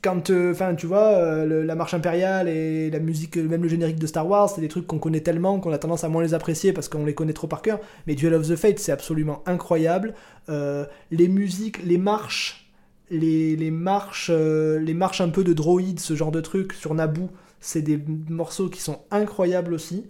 quand, 0.02 0.30
euh, 0.30 0.52
enfin, 0.52 0.74
tu 0.74 0.86
vois, 0.86 1.08
euh, 1.08 1.64
la 1.64 1.74
marche 1.74 1.94
impériale 1.94 2.48
et 2.48 2.90
la 2.90 2.98
musique, 2.98 3.36
même 3.36 3.62
le 3.62 3.68
générique 3.68 3.98
de 3.98 4.06
Star 4.06 4.28
Wars, 4.28 4.50
c'est 4.50 4.60
des 4.60 4.68
trucs 4.68 4.86
qu'on 4.86 4.98
connaît 4.98 5.20
tellement 5.20 5.60
qu'on 5.60 5.72
a 5.72 5.78
tendance 5.78 6.04
à 6.04 6.08
moins 6.08 6.22
les 6.22 6.34
apprécier 6.34 6.72
parce 6.72 6.88
qu'on 6.88 7.04
les 7.04 7.14
connaît 7.14 7.32
trop 7.32 7.46
par 7.46 7.62
cœur. 7.62 7.80
Mais 8.06 8.14
Duel 8.14 8.34
of 8.34 8.48
the 8.48 8.56
Fate, 8.56 8.78
c'est 8.78 8.92
absolument 8.92 9.42
incroyable. 9.46 10.14
Euh, 10.48 10.84
les 11.10 11.28
musiques, 11.28 11.82
les 11.84 11.98
marches, 11.98 12.70
les, 13.10 13.56
les 13.56 13.70
marches, 13.70 14.30
les 14.30 14.94
marches 14.94 15.20
un 15.20 15.30
peu 15.30 15.44
de 15.44 15.52
droïdes, 15.52 16.00
ce 16.00 16.14
genre 16.14 16.30
de 16.30 16.40
trucs 16.40 16.72
sur 16.72 16.94
Naboo, 16.94 17.28
c'est 17.60 17.82
des 17.82 17.98
morceaux 18.28 18.68
qui 18.68 18.80
sont 18.80 19.00
incroyables 19.10 19.74
aussi. 19.74 20.06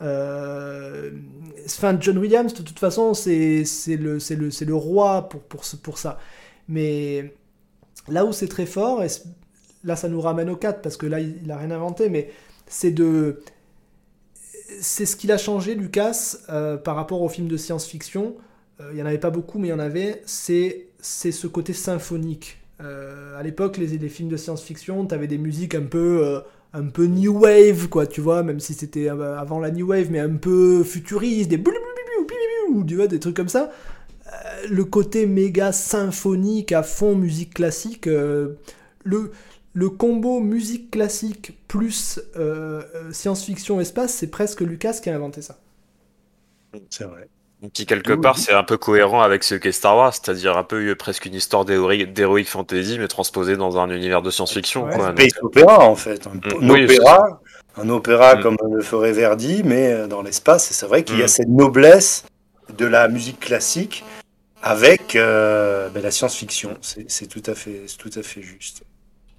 Enfin, 0.00 1.96
John 2.00 2.18
Williams, 2.18 2.54
de 2.54 2.62
toute 2.62 2.78
façon, 2.78 3.14
c'est 3.14 3.64
le, 3.88 4.18
le, 4.18 4.64
le 4.66 4.74
roi 4.74 5.28
pour, 5.28 5.40
pour, 5.42 5.62
pour 5.82 5.98
ça. 5.98 6.18
Mais 6.68 7.34
Là 8.08 8.24
où 8.24 8.32
c'est 8.32 8.48
très 8.48 8.66
fort, 8.66 9.02
et 9.02 9.08
là 9.84 9.96
ça 9.96 10.08
nous 10.08 10.20
ramène 10.20 10.50
au 10.50 10.56
4 10.56 10.82
parce 10.82 10.96
que 10.96 11.06
là 11.06 11.20
il 11.20 11.46
n'a 11.46 11.56
rien 11.56 11.70
inventé, 11.70 12.08
mais 12.08 12.30
c'est 12.66 12.90
de. 12.90 13.40
C'est 14.80 15.06
ce 15.06 15.16
qu'il 15.16 15.30
a 15.30 15.38
changé, 15.38 15.74
Lucas, 15.74 16.36
euh, 16.48 16.76
par 16.76 16.96
rapport 16.96 17.22
aux 17.22 17.28
films 17.28 17.48
de 17.48 17.56
science-fiction. 17.56 18.34
Euh, 18.80 18.88
il 18.90 18.96
n'y 18.96 19.02
en 19.02 19.06
avait 19.06 19.18
pas 19.18 19.30
beaucoup, 19.30 19.58
mais 19.58 19.68
il 19.68 19.70
y 19.70 19.74
en 19.74 19.78
avait. 19.78 20.22
C'est 20.26 20.88
ce 21.02 21.46
côté 21.46 21.72
symphonique. 21.72 22.58
Euh, 22.80 23.38
à 23.38 23.42
l'époque, 23.42 23.76
les, 23.76 23.86
les, 23.86 24.08
films 24.08 24.28
de 24.28 24.36
science-fiction, 24.36 25.06
tu 25.06 25.14
avais 25.14 25.28
des 25.28 25.38
musiques 25.38 25.74
un 25.74 25.84
peu, 25.84 26.42
un 26.72 26.86
peu 26.86 27.04
new 27.04 27.38
wave, 27.38 27.88
quoi, 27.88 28.06
tu 28.06 28.20
vois, 28.20 28.42
même 28.42 28.58
si 28.58 28.74
c'était 28.74 29.08
avant 29.08 29.60
la 29.60 29.70
new 29.70 29.86
wave, 29.86 30.10
mais 30.10 30.18
un 30.18 30.34
peu 30.34 30.82
futuriste, 30.82 31.50
des 31.50 31.62
tu 32.86 32.96
vois, 32.96 33.06
des 33.06 33.20
trucs 33.20 33.36
comme 33.36 33.48
ça 33.48 33.70
le 34.68 34.84
côté 34.84 35.26
méga 35.26 35.72
symphonique 35.72 36.72
à 36.72 36.82
fond 36.82 37.14
musique 37.14 37.54
classique, 37.54 38.06
euh, 38.06 38.58
le, 39.04 39.32
le 39.72 39.90
combo 39.90 40.40
musique 40.40 40.90
classique 40.90 41.52
plus 41.68 42.20
euh, 42.36 42.82
euh, 42.94 43.12
science-fiction 43.12 43.80
espace, 43.80 44.14
c'est 44.14 44.30
presque 44.30 44.60
Lucas 44.60 44.98
qui 45.02 45.10
a 45.10 45.14
inventé 45.14 45.42
ça. 45.42 45.56
C'est 46.90 47.04
vrai. 47.04 47.28
Qui 47.72 47.86
quelque 47.86 48.12
part 48.12 48.36
c'est 48.36 48.52
un 48.52 48.64
peu 48.64 48.76
cohérent 48.76 49.22
avec 49.22 49.42
ce 49.42 49.54
qu'est 49.54 49.72
Star 49.72 49.96
Wars, 49.96 50.12
c'est-à-dire 50.12 50.58
un 50.58 50.64
peu 50.64 50.94
presque 50.96 51.24
une 51.24 51.34
histoire 51.34 51.64
d'héroïque 51.64 52.48
fantasy 52.48 52.98
mais 52.98 53.08
transposée 53.08 53.56
dans 53.56 53.78
un 53.78 53.88
univers 53.88 54.20
de 54.20 54.30
science-fiction. 54.30 54.84
Ouais, 54.84 55.00
un 55.00 55.12
space 55.12 55.32
opéra 55.40 55.88
en 55.88 55.94
fait, 55.94 56.26
un, 56.26 56.34
mm. 56.34 56.70
opéra, 56.70 57.40
un 57.78 57.88
opéra 57.88 58.36
mm. 58.36 58.42
comme 58.42 58.56
le 58.70 58.82
ferait 58.82 59.12
Verdi 59.12 59.62
mais 59.64 60.06
dans 60.08 60.20
l'espace. 60.20 60.70
Et 60.70 60.74
c'est 60.74 60.84
vrai 60.84 61.04
qu'il 61.04 61.18
y 61.18 61.22
a 61.22 61.26
mm. 61.26 61.28
cette 61.28 61.48
noblesse 61.48 62.24
de 62.76 62.84
la 62.84 63.08
musique 63.08 63.40
classique 63.40 64.04
avec 64.64 65.14
euh, 65.14 65.90
ben, 65.90 66.02
la 66.02 66.10
science-fiction. 66.10 66.78
C'est 66.80 67.26
tout, 67.26 67.42
à 67.46 67.54
fait, 67.54 67.82
tout 67.98 68.10
à 68.16 68.22
fait 68.22 68.40
juste. 68.40 68.82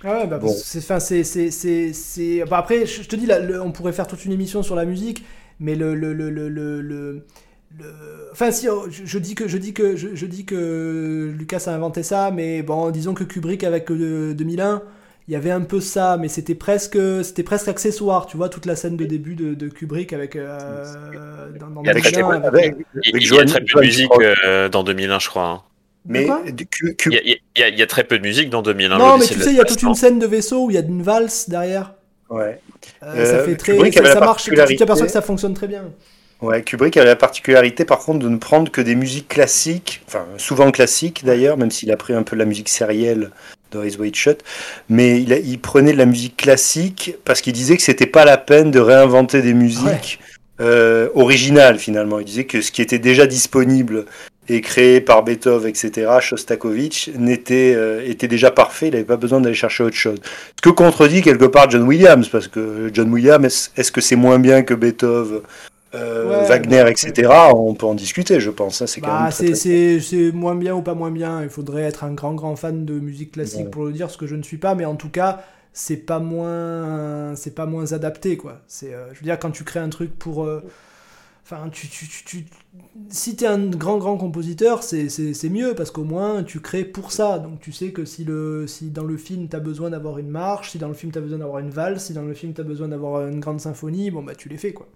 Ah 0.03 0.19
ouais, 0.19 0.27
bah, 0.27 0.39
c'est, 0.47 1.91
c'est, 1.91 2.45
bah, 2.45 2.59
après, 2.59 2.85
je 2.85 3.01
te 3.01 3.15
dis, 3.15 3.25
là, 3.25 3.39
on 3.63 3.71
pourrait 3.71 3.91
faire 3.91 4.05
toute 4.05 4.23
une 4.23 4.31
émission 4.31 4.61
sur 4.61 4.75
la 4.75 4.85
musique, 4.85 5.25
mais 5.59 5.73
le, 5.73 5.95
le, 5.95 6.13
le, 6.13 7.25
Enfin, 8.31 8.51
si, 8.51 8.69
oh, 8.69 8.85
je, 8.89 9.17
dis 9.17 9.33
que, 9.33 9.47
je, 9.47 9.57
dis 9.57 9.73
que, 9.73 9.95
je, 9.95 10.25
dis 10.27 10.45
que 10.45 11.33
Lucas 11.35 11.63
a 11.65 11.71
inventé 11.71 12.03
ça, 12.03 12.29
mais 12.31 12.61
bon, 12.61 12.91
disons 12.91 13.15
que 13.15 13.23
Kubrick 13.23 13.63
avec 13.63 13.91
2001, 13.91 14.83
il 15.27 15.33
y 15.33 15.35
avait 15.35 15.51
un 15.51 15.61
peu 15.61 15.79
ça, 15.79 16.17
mais 16.19 16.27
c'était 16.27 16.53
presque, 16.53 16.99
c'était 17.23 17.43
presque 17.43 17.67
accessoire, 17.67 18.27
tu 18.27 18.37
vois, 18.37 18.47
toute 18.47 18.67
la 18.67 18.75
scène 18.75 18.95
de 18.95 19.05
début 19.05 19.35
de, 19.35 19.55
de 19.55 19.69
Kubrick 19.69 20.13
avec. 20.13 20.35
Euh, 20.35 21.49
dans, 21.59 21.67
dans 21.67 21.81
il, 21.81 21.87
y 21.87 21.89
avec, 21.89 22.05
il, 22.05 22.13
y 22.13 23.39
a 23.39 23.45
très 23.45 23.61
peu 23.61 23.79
de 23.79 23.85
musique 23.85 24.11
euh, 24.21 24.69
dans 24.69 24.83
2001, 24.83 25.19
je 25.19 25.29
crois. 25.29 25.47
Hein. 25.47 25.61
Mais 26.07 26.27
il, 26.45 27.11
y 27.11 27.17
a, 27.17 27.69
il, 27.69 27.79
y 27.79 27.81
a, 27.81 27.87
très 27.87 28.03
peu 28.03 28.19
de 28.19 28.23
musique 28.23 28.51
dans 28.51 28.61
2001. 28.61 28.99
Non, 28.99 29.17
mais 29.17 29.25
tu 29.25 29.39
sais, 29.39 29.49
il 29.49 29.55
y 29.55 29.61
a 29.61 29.65
toute 29.65 29.81
une 29.81 29.95
scène 29.95 30.19
de 30.19 30.27
vaisseau 30.27 30.65
où 30.65 30.69
il 30.69 30.75
y 30.75 30.77
a 30.77 30.81
une 30.81 31.01
valse 31.01 31.49
derrière. 31.49 31.95
Ouais. 32.29 32.59
Euh, 33.01 33.25
ça 33.25 33.43
fait 33.43 33.55
très, 33.55 33.91
ça, 33.91 34.05
ça 34.05 34.19
marche. 34.19 34.43
Tu 34.43 34.75
t'aperçois 34.75 35.07
que 35.07 35.11
ça 35.11 35.23
fonctionne 35.23 35.55
très 35.55 35.67
bien. 35.67 35.85
Ouais, 36.41 36.61
Kubrick 36.61 36.97
avait 36.97 37.07
la 37.07 37.15
particularité 37.15 37.85
par 37.85 37.99
contre 37.99 38.19
de 38.19 38.29
ne 38.29 38.37
prendre 38.37 38.69
que 38.69 38.81
des 38.81 38.93
musiques 38.93 39.29
classiques, 39.29 40.03
enfin 40.05 40.25
souvent 40.37 40.69
classiques 40.69 41.23
d'ailleurs, 41.23 41.57
même 41.57 41.71
s'il 41.71 41.91
a 41.91 41.97
pris 41.97 42.13
un 42.13 42.23
peu 42.23 42.35
de 42.35 42.39
la 42.39 42.45
musique 42.45 42.69
sérielle 42.69 43.31
dans 43.75 43.83
Eyes 43.83 43.97
Wide 43.99 44.15
Shut, 44.15 44.43
mais 44.89 45.21
il, 45.21 45.31
il, 45.45 45.59
prenait 45.59 45.93
de 45.93 45.97
la 45.97 46.05
musique 46.05 46.37
classique 46.37 47.15
parce 47.25 47.41
qu'il 47.41 47.53
disait 47.53 47.77
que 47.77 47.83
c'était 47.83 48.05
pas 48.05 48.25
la 48.25 48.37
peine 48.37 48.71
de 48.71 48.79
réinventer 48.79 49.41
des 49.41 49.53
musiques 49.53 50.19
euh, 50.61 51.09
originales 51.15 51.77
finalement. 51.77 52.19
Il 52.19 52.25
disait 52.25 52.45
que 52.45 52.61
ce 52.61 52.71
qui 52.71 52.81
était 52.81 52.99
déjà 52.99 53.27
disponible 53.27 54.05
et 54.47 54.61
créé 54.61 55.01
par 55.01 55.23
Beethoven, 55.23 55.67
etc., 55.67 56.07
Shostakovich, 56.21 57.09
n'était, 57.17 57.73
euh, 57.75 58.07
était 58.07 58.27
déjà 58.27 58.51
parfait, 58.51 58.87
il 58.87 58.91
n'avait 58.91 59.03
pas 59.03 59.17
besoin 59.17 59.41
d'aller 59.41 59.55
chercher 59.55 59.83
autre 59.83 59.95
chose. 59.95 60.19
Ce 60.55 60.61
que 60.61 60.69
contredit 60.69 61.21
quelque 61.21 61.45
part 61.45 61.69
John 61.69 61.83
Williams, 61.83 62.29
parce 62.29 62.47
que 62.47 62.89
John 62.93 63.11
Williams, 63.11 63.71
est-ce 63.75 63.91
que 63.91 64.01
c'est 64.01 64.15
moins 64.15 64.39
bien 64.39 64.61
que 64.61 64.73
Beethoven 64.73 65.41
euh, 65.95 66.45
Wagner, 66.47 66.85
etc., 66.87 67.31
on 67.53 67.73
peut 67.73 67.85
en 67.85 67.95
discuter, 67.95 68.39
je 68.39 68.49
pense. 68.49 68.85
C'est, 68.85 69.01
bah, 69.01 69.29
c'est, 69.31 70.31
moins 70.33 70.55
bien 70.55 70.75
ou 70.75 70.81
pas 70.81 70.93
moins 70.93 71.11
bien. 71.11 71.43
Il 71.43 71.49
faudrait 71.49 71.83
être 71.83 72.03
un 72.03 72.13
grand, 72.13 72.33
grand 72.33 72.55
fan 72.55 72.85
de 72.85 72.99
musique 72.99 73.31
classique 73.31 73.71
pour 73.71 73.85
le 73.85 73.91
dire, 73.91 74.09
ce 74.09 74.17
que 74.17 74.27
je 74.27 74.35
ne 74.35 74.43
suis 74.43 74.57
pas, 74.57 74.75
mais 74.75 74.85
en 74.85 74.95
tout 74.95 75.09
cas, 75.09 75.43
c'est 75.73 75.97
pas 75.97 76.19
moins, 76.19 77.35
c'est 77.35 77.53
pas 77.53 77.65
moins 77.65 77.91
adapté, 77.93 78.37
quoi. 78.37 78.61
C'est, 78.67 78.93
euh, 78.93 79.13
je 79.13 79.19
veux 79.19 79.25
dire, 79.25 79.39
quand 79.39 79.51
tu 79.51 79.63
crées 79.63 79.79
un 79.79 79.89
truc 79.89 80.17
pour. 80.17 80.45
Euh, 80.45 80.63
enfin, 81.43 81.69
tu, 81.69 81.87
tu, 81.87 82.07
tu, 82.07 82.45
si 83.09 83.35
t'es 83.35 83.45
un 83.45 83.67
grand 83.67 83.97
grand 83.97 84.17
compositeur, 84.17 84.83
c'est, 84.83 85.09
mieux 85.49 85.75
parce 85.75 85.91
qu'au 85.91 86.03
moins 86.03 86.43
tu 86.43 86.59
crées 86.59 86.85
pour 86.85 87.11
ça. 87.11 87.39
Donc 87.39 87.59
tu 87.59 87.71
sais 87.71 87.91
que 87.91 88.05
si, 88.05 88.23
le, 88.23 88.67
si 88.67 88.89
dans 88.89 89.03
le 89.03 89.17
film 89.17 89.47
t'as 89.49 89.59
besoin 89.59 89.89
d'avoir 89.89 90.17
une 90.17 90.29
marche, 90.29 90.71
si 90.71 90.77
dans 90.77 90.87
le 90.87 90.93
film 90.93 91.11
t'as 91.11 91.21
besoin 91.21 91.39
d'avoir 91.39 91.59
une 91.59 91.69
valse, 91.69 92.05
si 92.05 92.13
dans 92.13 92.23
le 92.23 92.33
film 92.33 92.53
t'as 92.53 92.63
besoin 92.63 92.87
d'avoir 92.87 93.27
une 93.27 93.39
grande 93.39 93.59
symphonie, 93.59 94.11
bon 94.11 94.23
bah 94.23 94.35
tu 94.35 94.49
les 94.49 94.57
fais 94.57 94.73
quoi 94.73 94.87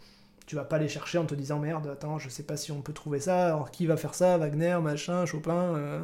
tu 0.49 0.55
vas 0.55 0.63
pas 0.63 0.79
les 0.79 0.87
chercher 0.87 1.19
en 1.19 1.25
te 1.25 1.35
disant 1.35 1.59
merde, 1.59 1.85
attends, 1.85 2.17
je 2.17 2.27
sais 2.27 2.41
pas 2.41 2.57
si 2.57 2.71
on 2.71 2.81
peut 2.81 2.91
trouver 2.91 3.19
ça, 3.19 3.45
alors 3.45 3.69
qui 3.69 3.85
va 3.85 3.97
faire 3.97 4.15
ça, 4.15 4.35
Wagner, 4.39 4.79
machin, 4.81 5.23
Chopin. 5.27 5.75
Euh. 5.75 5.99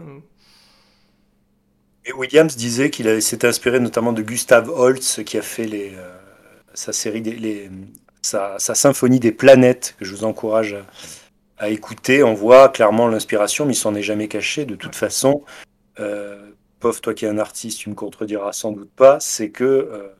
Et 2.05 2.13
Williams 2.13 2.55
disait 2.55 2.91
qu'il 2.91 3.23
s'était 3.23 3.47
inspiré 3.47 3.79
notamment 3.79 4.13
de 4.13 4.21
Gustav 4.21 4.69
Holst 4.69 5.23
qui 5.23 5.39
a 5.39 5.41
fait 5.41 5.65
les, 5.65 5.95
euh, 5.95 6.15
sa 6.75 6.93
série, 6.93 7.23
des, 7.23 7.71
sa, 8.21 8.59
symphonie 8.59 9.19
des 9.19 9.31
planètes, 9.31 9.95
que 9.97 10.05
je 10.05 10.13
vous 10.13 10.25
encourage 10.25 10.75
à, 11.57 11.69
écouter. 11.69 12.21
On 12.21 12.35
voit 12.35 12.69
clairement 12.69 13.07
l'inspiration, 13.07 13.65
mais 13.65 13.73
il 13.73 13.77
s'en 13.77 13.95
est 13.95 14.03
jamais 14.03 14.27
caché. 14.27 14.65
De 14.65 14.75
toute 14.75 14.95
façon, 14.95 15.43
euh, 15.99 16.51
toi 17.01 17.15
qui 17.15 17.25
es 17.25 17.27
un 17.27 17.39
artiste, 17.39 17.79
tu 17.79 17.89
me 17.89 17.95
contrediras 17.95 18.51
sans 18.51 18.71
doute 18.71 18.91
pas, 18.95 19.19
c'est 19.19 19.49
que 19.49 20.13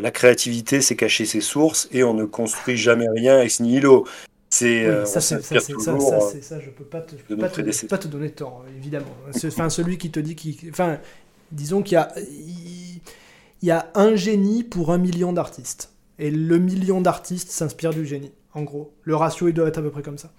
la 0.00 0.10
créativité, 0.10 0.80
c'est 0.80 0.96
cacher 0.96 1.24
ses 1.24 1.40
sources 1.40 1.88
et 1.92 2.04
on 2.04 2.14
ne 2.14 2.24
construit 2.24 2.76
jamais 2.76 3.08
rien 3.08 3.40
ex 3.40 3.60
nihilo. 3.60 4.06
C'est 4.48 4.86
euh, 4.86 5.04
ça, 5.04 5.20
c'est 5.20 5.42
ça, 5.42 5.60
ça, 5.60 6.60
je 6.60 6.70
peux 6.70 6.84
pas 6.84 7.00
te, 7.00 7.16
peux 7.16 7.36
pas, 7.36 7.48
te, 7.48 7.86
pas 7.86 7.98
te 7.98 8.08
donner 8.08 8.30
tort, 8.30 8.64
évidemment. 8.76 9.14
Enfin, 9.44 9.68
celui 9.68 9.98
qui 9.98 10.10
te 10.10 10.20
dit 10.20 10.36
qui, 10.36 10.58
enfin, 10.70 10.98
disons 11.50 11.82
qu'il 11.82 11.94
y 11.94 11.98
a, 11.98 12.14
il 12.16 13.00
y 13.62 13.70
a 13.72 13.90
un 13.94 14.14
génie 14.14 14.62
pour 14.62 14.92
un 14.92 14.98
million 14.98 15.32
d'artistes, 15.32 15.92
et 16.18 16.30
le 16.30 16.58
million 16.58 17.00
d'artistes 17.00 17.50
s'inspire 17.50 17.90
du 17.90 18.06
génie. 18.06 18.32
En 18.54 18.62
gros, 18.62 18.94
le 19.02 19.16
ratio 19.16 19.48
il 19.48 19.52
doit 19.52 19.68
être 19.68 19.78
à 19.78 19.82
peu 19.82 19.90
près 19.90 20.02
comme 20.02 20.18
ça. 20.18 20.32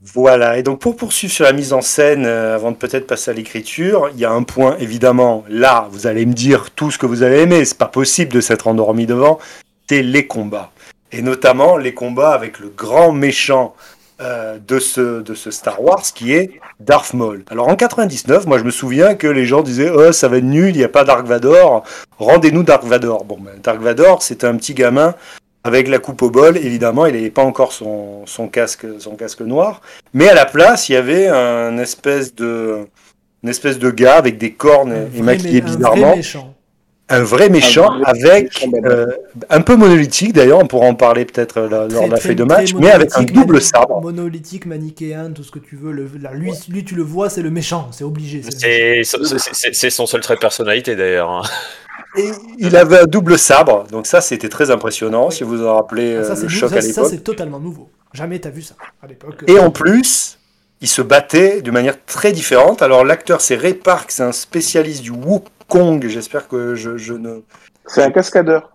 Voilà, 0.00 0.58
et 0.58 0.62
donc 0.62 0.80
pour 0.80 0.94
poursuivre 0.94 1.32
sur 1.32 1.44
la 1.44 1.52
mise 1.52 1.72
en 1.72 1.80
scène, 1.80 2.24
euh, 2.24 2.54
avant 2.54 2.70
de 2.70 2.76
peut-être 2.76 3.08
passer 3.08 3.32
à 3.32 3.34
l'écriture, 3.34 4.10
il 4.14 4.20
y 4.20 4.24
a 4.24 4.30
un 4.30 4.44
point 4.44 4.76
évidemment, 4.78 5.44
là 5.48 5.88
vous 5.90 6.06
allez 6.06 6.24
me 6.24 6.34
dire 6.34 6.70
tout 6.70 6.92
ce 6.92 6.98
que 6.98 7.06
vous 7.06 7.24
avez 7.24 7.40
aimé, 7.42 7.64
c'est 7.64 7.78
pas 7.78 7.86
possible 7.86 8.32
de 8.32 8.40
s'être 8.40 8.68
endormi 8.68 9.06
devant, 9.06 9.40
c'est 9.88 10.02
les 10.02 10.28
combats. 10.28 10.70
Et 11.10 11.20
notamment 11.20 11.76
les 11.76 11.94
combats 11.94 12.32
avec 12.32 12.60
le 12.60 12.68
grand 12.68 13.10
méchant 13.10 13.74
euh, 14.20 14.58
de, 14.66 14.78
ce, 14.78 15.20
de 15.20 15.34
ce 15.34 15.50
Star 15.50 15.82
Wars 15.82 16.02
qui 16.14 16.32
est 16.32 16.60
Darth 16.78 17.12
Maul. 17.12 17.44
Alors 17.50 17.66
en 17.66 17.74
99, 17.74 18.46
moi 18.46 18.58
je 18.58 18.64
me 18.64 18.70
souviens 18.70 19.16
que 19.16 19.26
les 19.26 19.46
gens 19.46 19.62
disaient 19.62 19.90
oh, 19.90 20.12
ça 20.12 20.28
va 20.28 20.36
être 20.36 20.44
nul, 20.44 20.70
il 20.70 20.78
n'y 20.78 20.84
a 20.84 20.88
pas 20.88 21.02
Dark 21.02 21.26
Vador, 21.26 21.82
rendez-nous 22.18 22.62
Dark 22.62 22.84
Vador. 22.84 23.24
Bon, 23.24 23.38
ben, 23.40 23.54
Dark 23.60 23.80
Vador, 23.80 24.22
c'est 24.22 24.44
un 24.44 24.54
petit 24.56 24.74
gamin 24.74 25.16
avec 25.64 25.88
la 25.88 25.98
coupe 25.98 26.22
au 26.22 26.30
bol, 26.30 26.56
évidemment, 26.56 27.06
il 27.06 27.14
n'avait 27.14 27.30
pas 27.30 27.42
encore 27.42 27.72
son, 27.72 28.24
son, 28.26 28.48
casque, 28.48 28.86
son 28.98 29.16
casque 29.16 29.40
noir, 29.40 29.80
mais 30.14 30.28
à 30.28 30.34
la 30.34 30.46
place, 30.46 30.88
il 30.88 30.92
y 30.92 30.96
avait 30.96 31.28
un 31.28 31.76
espèce 31.78 32.34
de, 32.34 32.86
une 33.42 33.48
espèce 33.48 33.78
de 33.78 33.90
gars 33.90 34.16
avec 34.16 34.38
des 34.38 34.52
cornes 34.52 35.08
et 35.14 35.22
maquillé 35.22 35.60
bizarrement 35.60 36.16
un 37.10 37.22
vrai 37.22 37.48
méchant 37.48 38.02
avec 38.04 38.66
euh, 38.84 39.06
un 39.48 39.60
peu 39.62 39.76
monolithique 39.76 40.34
d'ailleurs, 40.34 40.58
on 40.58 40.66
pourra 40.66 40.86
en 40.86 40.94
parler 40.94 41.24
peut-être 41.24 41.58
euh, 41.58 41.88
lors 41.88 42.06
de 42.06 42.10
la 42.10 42.18
feuille 42.18 42.36
de 42.36 42.44
match, 42.44 42.74
mais 42.74 42.90
avec 42.90 43.10
un 43.16 43.22
double 43.22 43.60
sabre. 43.60 44.00
Monolithique, 44.02 44.66
manichéen, 44.66 45.30
tout 45.32 45.42
ce 45.42 45.50
que 45.50 45.58
tu 45.58 45.76
veux. 45.76 45.92
Le, 45.92 46.08
lui, 46.34 46.52
lui, 46.68 46.84
tu 46.84 46.94
le 46.94 47.02
vois, 47.02 47.30
c'est 47.30 47.42
le 47.42 47.50
méchant, 47.50 47.88
c'est 47.92 48.04
obligé. 48.04 48.42
C'est 48.42 49.90
son 49.90 50.06
seul 50.06 50.20
trait 50.20 50.34
de 50.34 50.40
personnalité 50.40 50.96
d'ailleurs. 50.96 51.30
Hein. 51.30 51.42
Et 52.16 52.30
il 52.58 52.76
avait 52.76 53.00
un 53.00 53.06
double 53.06 53.38
sabre, 53.38 53.84
donc 53.90 54.06
ça 54.06 54.20
c'était 54.20 54.48
très 54.48 54.70
impressionnant, 54.70 55.30
si 55.30 55.44
vous 55.44 55.58
vous 55.58 55.66
en 55.66 55.76
rappelez 55.76 56.16
ah, 56.16 56.32
euh, 56.32 56.42
le 56.42 56.48
choc 56.48 56.72
à 56.72 56.80
l'époque. 56.80 56.94
Ça 56.94 57.04
c'est 57.04 57.22
totalement 57.22 57.60
nouveau. 57.60 57.90
Jamais 58.12 58.38
t'as 58.38 58.50
vu 58.50 58.62
ça 58.62 58.74
à 59.02 59.06
l'époque. 59.06 59.44
Et 59.46 59.58
en 59.58 59.70
plus, 59.70 60.38
il 60.80 60.88
se 60.88 61.02
battait 61.02 61.60
de 61.60 61.70
manière 61.70 62.02
très 62.06 62.32
différente. 62.32 62.80
Alors 62.80 63.04
l'acteur 63.04 63.42
c'est 63.42 63.56
Ray 63.56 63.74
Park, 63.74 64.10
c'est 64.10 64.22
un 64.22 64.32
spécialiste 64.32 65.02
du 65.02 65.10
Wukong 65.10 65.50
Kong, 65.68 66.06
j'espère 66.08 66.48
que 66.48 66.74
je, 66.74 66.96
je 66.96 67.14
ne. 67.14 67.42
C'est 67.86 68.02
un 68.02 68.10
cascadeur. 68.10 68.72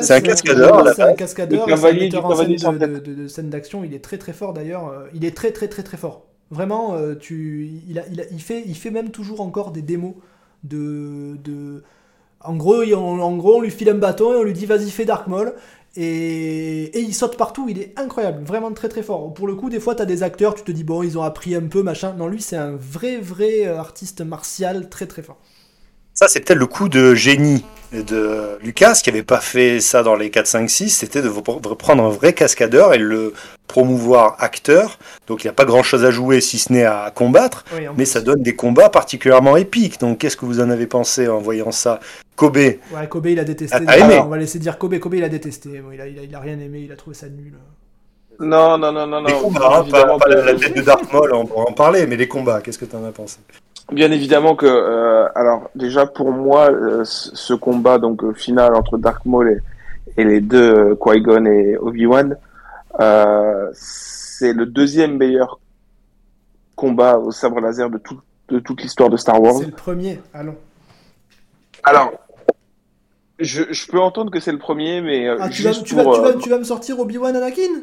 C'est 0.00 0.14
un 0.14 0.20
cascadeur. 0.20 0.88
C'est 0.94 1.02
un 1.02 1.14
cascadeur. 1.14 1.66
de, 1.66 2.98
de, 2.98 3.28
scène 3.28 3.50
d'action. 3.50 3.84
Il 3.84 3.94
est 3.94 4.02
très 4.02 4.18
très 4.18 4.32
fort 4.32 4.52
d'ailleurs. 4.52 4.88
Euh, 4.88 5.06
il 5.14 5.24
est 5.24 5.36
très 5.36 5.52
très 5.52 5.68
très 5.68 5.82
très 5.82 5.96
fort. 5.96 6.24
Vraiment, 6.50 6.94
euh, 6.94 7.14
tu, 7.14 7.70
il, 7.88 7.98
a, 7.98 8.02
il, 8.10 8.20
a, 8.20 8.24
il, 8.32 8.40
fait, 8.40 8.64
il 8.66 8.74
fait 8.74 8.90
même 8.90 9.10
toujours 9.10 9.40
encore 9.40 9.70
des 9.70 9.82
démos 9.82 10.14
de. 10.64 11.36
de... 11.44 11.84
En, 12.42 12.56
gros, 12.56 12.82
en, 12.94 13.36
gros, 13.36 13.58
on 13.58 13.60
lui 13.60 13.70
file 13.70 13.90
un 13.90 13.94
bâton 13.94 14.32
et 14.32 14.36
on 14.36 14.42
lui 14.42 14.52
dit 14.52 14.66
vas-y, 14.66 14.90
fais 14.90 15.04
Dark 15.04 15.26
Maul. 15.26 15.54
Et, 15.96 16.84
et, 16.84 17.00
il 17.00 17.14
saute 17.14 17.36
partout, 17.36 17.68
il 17.68 17.80
est 17.80 17.98
incroyable, 17.98 18.44
vraiment 18.44 18.72
très 18.72 18.88
très 18.88 19.02
fort. 19.02 19.34
Pour 19.34 19.48
le 19.48 19.56
coup, 19.56 19.68
des 19.68 19.80
fois, 19.80 19.94
t'as 19.96 20.04
des 20.04 20.22
acteurs, 20.22 20.54
tu 20.54 20.62
te 20.62 20.70
dis 20.70 20.84
bon, 20.84 21.02
ils 21.02 21.18
ont 21.18 21.22
appris 21.22 21.54
un 21.54 21.66
peu, 21.66 21.82
machin. 21.82 22.14
Non, 22.14 22.28
lui, 22.28 22.40
c'est 22.40 22.56
un 22.56 22.76
vrai 22.76 23.18
vrai 23.18 23.66
euh, 23.66 23.78
artiste 23.78 24.20
martial 24.20 24.88
très 24.88 25.06
très 25.06 25.22
fort. 25.22 25.38
Ça, 26.20 26.28
c'est 26.28 26.40
peut-être 26.40 26.58
le 26.58 26.66
coup 26.66 26.90
de 26.90 27.14
génie 27.14 27.64
de 27.94 28.58
Lucas, 28.62 29.00
qui 29.02 29.08
n'avait 29.08 29.22
pas 29.22 29.40
fait 29.40 29.80
ça 29.80 30.02
dans 30.02 30.16
les 30.16 30.28
4, 30.28 30.46
5, 30.46 30.68
6, 30.68 30.90
c'était 30.90 31.22
de 31.22 31.30
prendre 31.30 32.04
un 32.04 32.10
vrai 32.10 32.34
cascadeur 32.34 32.92
et 32.92 32.98
le 32.98 33.32
promouvoir 33.66 34.36
acteur. 34.38 34.98
Donc 35.26 35.42
il 35.42 35.46
n'y 35.46 35.50
a 35.50 35.54
pas 35.54 35.64
grand-chose 35.64 36.04
à 36.04 36.10
jouer 36.10 36.42
si 36.42 36.58
ce 36.58 36.74
n'est 36.74 36.84
à 36.84 37.10
combattre, 37.10 37.64
mais 37.96 38.04
ça 38.04 38.20
donne 38.20 38.42
des 38.42 38.54
combats 38.54 38.90
particulièrement 38.90 39.56
épiques. 39.56 39.98
Donc 39.98 40.18
qu'est-ce 40.18 40.36
que 40.36 40.44
vous 40.44 40.60
en 40.60 40.68
avez 40.68 40.86
pensé 40.86 41.26
en 41.26 41.38
voyant 41.38 41.70
ça? 41.70 42.00
Kobe 42.36 42.58
Ouais, 42.58 42.78
Kobe, 43.08 43.28
il 43.28 43.38
a 43.38 43.44
détesté. 43.44 43.78
on 43.80 44.26
va 44.26 44.36
laisser 44.36 44.58
dire 44.58 44.76
Kobe. 44.76 44.98
Kobe, 44.98 45.14
il 45.14 45.24
a 45.24 45.30
détesté. 45.30 45.70
il, 45.90 46.00
a, 46.02 46.06
il, 46.06 46.34
a, 46.34 46.38
rien 46.38 46.60
aimé, 46.60 46.82
il 46.84 46.92
a 46.92 46.96
trouvé 46.96 47.16
ça 47.16 47.30
nul. 47.30 47.54
Non, 48.38 48.76
non, 48.76 48.92
non, 48.92 49.06
non, 49.06 49.22
non. 49.22 49.40
Combats, 49.40 49.84
hein, 49.86 50.18
pas, 50.18 50.28
la 50.28 50.54
tête 50.54 50.76
de 50.76 50.82
Dark 50.82 51.10
Maul, 51.14 51.32
on 51.32 51.46
pourra 51.46 51.64
en 51.64 51.72
parler, 51.72 52.06
mais 52.06 52.16
les 52.16 52.28
combats, 52.28 52.60
qu'est-ce 52.60 52.78
que 52.78 52.84
tu 52.84 52.94
en 52.94 53.06
as 53.06 53.12
pensé? 53.12 53.38
Bien 53.92 54.12
évidemment 54.12 54.54
que, 54.54 54.66
euh, 54.66 55.28
alors 55.34 55.68
déjà 55.74 56.06
pour 56.06 56.30
moi, 56.30 56.70
euh, 56.70 57.02
ce 57.04 57.54
combat 57.54 57.98
donc 57.98 58.22
euh, 58.22 58.32
final 58.32 58.74
entre 58.76 58.98
Dark 58.98 59.24
Maul 59.26 59.60
et, 60.16 60.24
les 60.24 60.40
deux 60.40 60.96
Qui-Gon 60.96 61.46
et 61.46 61.76
Obi-Wan, 61.76 62.36
c'est 63.72 64.52
le 64.52 64.66
deuxième 64.66 65.16
meilleur 65.16 65.58
combat 66.76 67.18
au 67.18 67.32
sabre 67.32 67.60
laser 67.60 67.90
de, 67.90 67.98
tout, 67.98 68.20
de 68.48 68.58
toute 68.58 68.82
l'histoire 68.82 69.10
de 69.10 69.16
Star 69.16 69.40
Wars. 69.40 69.54
C'est 69.54 69.66
le 69.66 69.72
premier, 69.72 70.20
allons. 70.34 70.56
Alors, 71.82 72.12
je, 73.38 73.64
je 73.70 73.86
peux 73.86 74.00
entendre 74.00 74.30
que 74.30 74.40
c'est 74.40 74.52
le 74.52 74.58
premier, 74.58 75.00
mais 75.00 75.28
ah, 75.28 75.48
tu, 75.48 75.62
vas, 75.62 75.72
tu, 75.72 75.94
vas, 75.94 76.04
tu, 76.04 76.20
vas, 76.20 76.34
tu, 76.34 76.48
vas, 76.48 76.58
me 76.58 76.64
sortir 76.64 76.98
Obi-Wan 77.00 77.34
Anakin? 77.34 77.82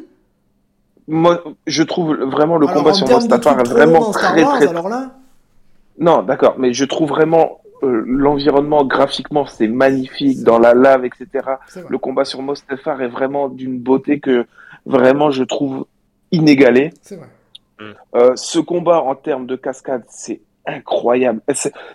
Moi, 1.06 1.42
je 1.66 1.82
trouve 1.82 2.14
vraiment 2.14 2.56
le 2.56 2.66
combat 2.66 2.92
sur 2.92 3.08
Mustafar 3.08 3.62
vraiment 3.64 4.10
très, 4.10 4.42
très, 4.42 4.44
très, 4.44 4.68
alors 4.68 4.88
là 4.88 5.10
non, 5.98 6.22
d'accord, 6.22 6.54
mais 6.58 6.72
je 6.72 6.84
trouve 6.84 7.08
vraiment 7.08 7.60
euh, 7.82 8.02
l'environnement 8.06 8.84
graphiquement 8.84 9.46
c'est 9.46 9.68
magnifique 9.68 10.42
dans 10.42 10.58
la 10.58 10.74
lave, 10.74 11.04
etc. 11.04 11.28
Le 11.88 11.98
combat 11.98 12.24
sur 12.24 12.42
Mostafar 12.42 13.02
est 13.02 13.08
vraiment 13.08 13.48
d'une 13.48 13.78
beauté 13.78 14.20
que 14.20 14.46
vraiment 14.86 15.30
je 15.30 15.44
trouve 15.44 15.86
inégalée. 16.32 16.92
C'est 17.02 17.16
vrai. 17.16 17.28
Mm. 17.80 17.84
Euh, 18.16 18.32
ce 18.36 18.58
combat 18.58 19.02
en 19.02 19.14
termes 19.14 19.46
de 19.46 19.56
cascade, 19.56 20.04
c'est 20.08 20.40
incroyable. 20.66 21.40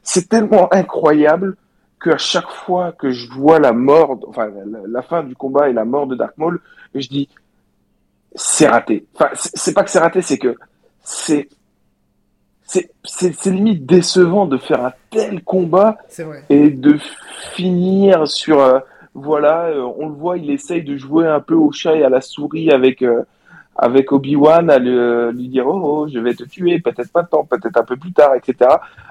C'est 0.04 0.30
tellement 0.30 0.74
incroyable 0.74 1.58
qu'à 2.01 2.18
chaque 2.18 2.49
fois 2.49 2.91
que 2.91 3.12
je 3.12 3.32
vois 3.32 3.60
la 3.60 3.72
mort, 3.72 4.20
enfin 4.28 4.49
la, 4.88 5.01
fin 5.01 5.24
du 5.24 5.36
combat 5.36 5.70
et 5.70 5.74
la 5.74 5.86
mort 5.86 6.08
de 6.08 6.16
Dark 6.16 6.38
Maul, 6.38 6.60
je 6.95 7.08
dis 7.08 7.30
c'est 8.36 8.68
raté. 8.68 9.06
Enfin, 9.16 9.30
c'est 9.34 9.74
pas 9.74 9.84
que 9.84 9.89
c'est 9.89 9.99
raté, 9.99 10.22
c'est 10.22 10.38
que 10.38 10.56
c'est 11.04 11.47
c'est 13.03 13.45
limite 13.45 13.86
décevant 13.86 14.45
de 14.45 14.57
faire 14.57 14.86
un 14.86 14.93
tel 15.09 15.43
combat 15.43 15.97
et 16.49 16.69
de 16.69 16.97
finir 17.53 18.28
sur 18.28 18.59
euh, 18.59 18.80
voilà 19.13 19.65
euh, 19.65 19.88
on 19.97 20.07
le 20.07 20.15
voit 20.15 20.38
il 20.38 20.49
essaye 20.49 20.84
de 20.84 20.97
jouer 20.97 21.28
un 21.28 21.39
peu 21.39 21.53
au 21.53 21.71
chat 21.71 21.95
et 21.95 22.03
à 22.03 22.09
la 22.09 22.21
souris 22.21 22.71
avec 22.71 23.01
euh, 23.01 23.24
avec 23.76 24.11
Obi-Wan 24.11 24.69
à 24.69 24.78
lui 24.78 25.47
dire 25.47 25.67
oh, 25.67 25.82
oh, 25.84 26.07
je 26.07 26.19
vais 26.19 26.34
te 26.34 26.43
tuer 26.43 26.80
peut-être 26.80 27.11
pas 27.11 27.24
tant 27.24 27.43
peut-être 27.43 27.78
un 27.78 27.84
peu 27.84 27.97
plus 27.97 28.13
tard 28.13 28.36
etc 28.36 28.69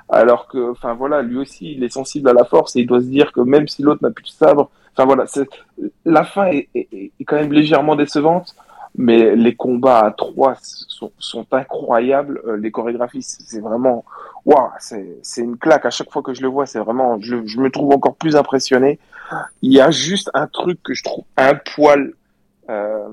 alors 0.08 0.46
que 0.48 0.70
enfin 0.70 0.94
voilà 0.94 1.22
lui 1.22 1.38
aussi 1.38 1.72
il 1.72 1.84
est 1.84 1.92
sensible 1.92 2.28
à 2.28 2.32
la 2.32 2.44
force 2.44 2.76
et 2.76 2.80
il 2.80 2.86
doit 2.86 3.00
se 3.00 3.06
dire 3.06 3.32
que 3.32 3.40
même 3.40 3.68
si 3.68 3.82
l'autre 3.82 4.02
n'a 4.02 4.10
plus 4.10 4.24
de 4.24 4.28
sabre 4.28 4.70
enfin 4.94 5.04
voilà 5.04 5.24
la 6.04 6.24
fin 6.24 6.46
est, 6.46 6.68
est, 6.74 7.12
quand 7.24 7.36
même 7.36 7.52
légèrement 7.52 7.96
décevante 7.96 8.54
mais 8.96 9.34
les 9.36 9.54
combats 9.54 10.00
à 10.00 10.10
trois 10.10 10.54
sont, 10.60 11.46
incroyables. 11.50 12.40
Euh, 12.46 12.56
les 12.56 12.70
chorégraphies, 12.70 13.22
c'est 13.22 13.60
vraiment, 13.60 14.04
waouh, 14.44 14.68
c'est 14.78 15.40
une 15.40 15.56
claque. 15.56 15.86
À 15.86 15.90
chaque 15.90 16.10
fois 16.10 16.22
que 16.22 16.34
je 16.34 16.42
le 16.42 16.48
vois, 16.48 16.66
c'est 16.66 16.78
vraiment, 16.78 17.18
je, 17.20 17.36
me 17.36 17.70
trouve 17.70 17.92
encore 17.92 18.16
plus 18.16 18.36
impressionné. 18.36 18.98
Il 19.62 19.72
y 19.72 19.80
a 19.80 19.90
juste 19.90 20.30
un 20.34 20.46
truc 20.46 20.82
que 20.82 20.92
je 20.92 21.02
trouve 21.02 21.24
un 21.38 21.54
poil 21.54 22.12
euh, 22.68 23.08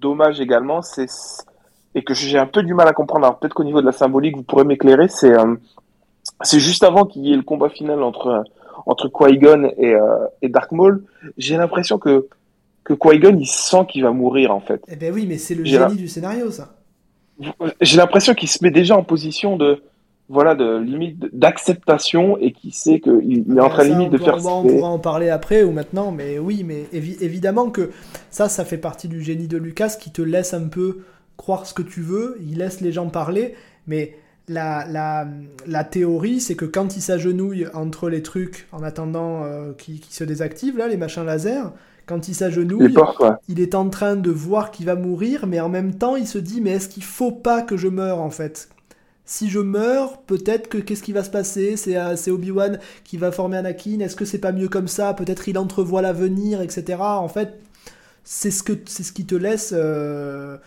dommage 0.00 0.40
également, 0.40 0.80
et 1.94 2.02
que 2.02 2.14
j'ai 2.14 2.38
un 2.38 2.46
peu 2.46 2.62
du 2.62 2.72
mal 2.72 2.88
à 2.88 2.94
comprendre. 2.94 3.26
Alors 3.26 3.38
peut-être 3.38 3.54
qu'au 3.54 3.64
niveau 3.64 3.82
de 3.82 3.86
la 3.86 3.92
symbolique, 3.92 4.36
vous 4.36 4.42
pourrez 4.42 4.64
m'éclairer. 4.64 5.08
C'est 5.08 5.38
euh, 5.38 5.56
juste 6.54 6.84
avant 6.84 7.04
qu'il 7.04 7.26
y 7.26 7.34
ait 7.34 7.36
le 7.36 7.42
combat 7.42 7.68
final 7.68 8.02
entre 8.02 8.44
entre 8.86 9.08
Qui-Gon 9.08 9.70
et 9.76 10.48
Dark 10.48 10.72
Maul. 10.72 11.04
J'ai 11.36 11.56
l'impression 11.56 11.98
que 11.98 12.26
que 12.84 12.94
Qui-Gon 12.94 13.36
il 13.38 13.46
sent 13.46 13.86
qu'il 13.88 14.02
va 14.02 14.12
mourir 14.12 14.54
en 14.54 14.60
fait. 14.60 14.82
Eh 14.88 14.96
ben 14.96 15.12
oui, 15.12 15.26
mais 15.28 15.38
c'est 15.38 15.54
le 15.54 15.64
génie 15.64 15.96
du 15.96 16.08
scénario 16.08 16.50
ça. 16.50 16.76
J'ai 17.80 17.96
l'impression 17.96 18.34
qu'il 18.34 18.48
se 18.48 18.62
met 18.62 18.70
déjà 18.70 18.96
en 18.96 19.02
position 19.02 19.56
de 19.56 19.82
voilà 20.28 20.54
de 20.54 20.78
limite 20.78 21.34
d'acceptation 21.36 22.38
et 22.38 22.52
qui 22.52 22.70
sait 22.70 23.00
qu'il 23.00 23.44
est 23.56 23.60
en 23.60 23.68
train 23.68 23.84
limite 23.84 24.10
de 24.10 24.18
faire. 24.18 24.38
On, 24.46 24.60
on 24.60 24.66
pourra 24.66 24.88
en 24.88 24.98
parler 24.98 25.28
après 25.28 25.62
ou 25.62 25.72
maintenant, 25.72 26.12
mais 26.12 26.38
oui, 26.38 26.64
mais 26.64 26.84
évidemment 26.92 27.70
que 27.70 27.90
ça, 28.30 28.48
ça 28.48 28.64
fait 28.64 28.78
partie 28.78 29.08
du 29.08 29.22
génie 29.22 29.48
de 29.48 29.58
Lucas 29.58 29.96
qui 30.00 30.10
te 30.10 30.22
laisse 30.22 30.54
un 30.54 30.68
peu 30.68 31.00
croire 31.36 31.66
ce 31.66 31.74
que 31.74 31.82
tu 31.82 32.00
veux, 32.00 32.38
il 32.40 32.58
laisse 32.58 32.80
les 32.80 32.92
gens 32.92 33.08
parler, 33.08 33.54
mais 33.86 34.14
la, 34.48 34.86
la, 34.88 35.26
la 35.66 35.84
théorie, 35.84 36.40
c'est 36.40 36.54
que 36.54 36.64
quand 36.64 36.96
il 36.96 37.00
s'agenouille 37.00 37.66
entre 37.74 38.08
les 38.08 38.22
trucs 38.22 38.68
en 38.72 38.82
attendant 38.82 39.44
euh, 39.44 39.72
qu'ils 39.72 40.00
qui 40.00 40.14
se 40.14 40.24
désactivent, 40.24 40.78
là, 40.78 40.88
les 40.88 40.96
machins 40.96 41.24
laser, 41.24 41.72
quand 42.06 42.28
il 42.28 42.34
s'agenouille, 42.34 42.94
il 43.48 43.60
est 43.60 43.74
en 43.74 43.88
train 43.88 44.16
de 44.16 44.30
voir 44.30 44.70
qu'il 44.70 44.86
va 44.86 44.94
mourir, 44.94 45.46
mais 45.46 45.60
en 45.60 45.68
même 45.68 45.94
temps, 45.94 46.16
il 46.16 46.26
se 46.26 46.38
dit 46.38 46.60
mais 46.60 46.70
est-ce 46.70 46.88
qu'il 46.88 47.04
faut 47.04 47.32
pas 47.32 47.62
que 47.62 47.76
je 47.76 47.88
meure 47.88 48.20
en 48.20 48.30
fait? 48.30 48.68
Si 49.24 49.48
je 49.48 49.60
meurs, 49.60 50.18
peut-être 50.22 50.68
que 50.68 50.78
qu'est-ce 50.78 51.02
qui 51.02 51.12
va 51.12 51.22
se 51.22 51.30
passer? 51.30 51.76
Euh, 51.88 52.16
C'est 52.16 52.30
Obi-Wan 52.30 52.80
qui 53.04 53.16
va 53.16 53.30
former 53.30 53.56
Anakin. 53.56 54.00
Est-ce 54.00 54.16
que 54.16 54.24
c'est 54.24 54.38
pas 54.38 54.52
mieux 54.52 54.68
comme 54.68 54.88
ça? 54.88 55.14
Peut-être 55.14 55.48
il 55.48 55.56
entrevoit 55.58 56.02
l'avenir, 56.02 56.60
etc. 56.60 56.98
En 57.00 57.28
fait, 57.28 57.60
c'est 58.24 58.50
ce 58.50 58.62
que 58.62 58.72
c'est 58.86 59.02
ce 59.04 59.12
qui 59.12 59.24
te 59.26 59.34
laisse 59.34 59.72
euh, 59.76 60.58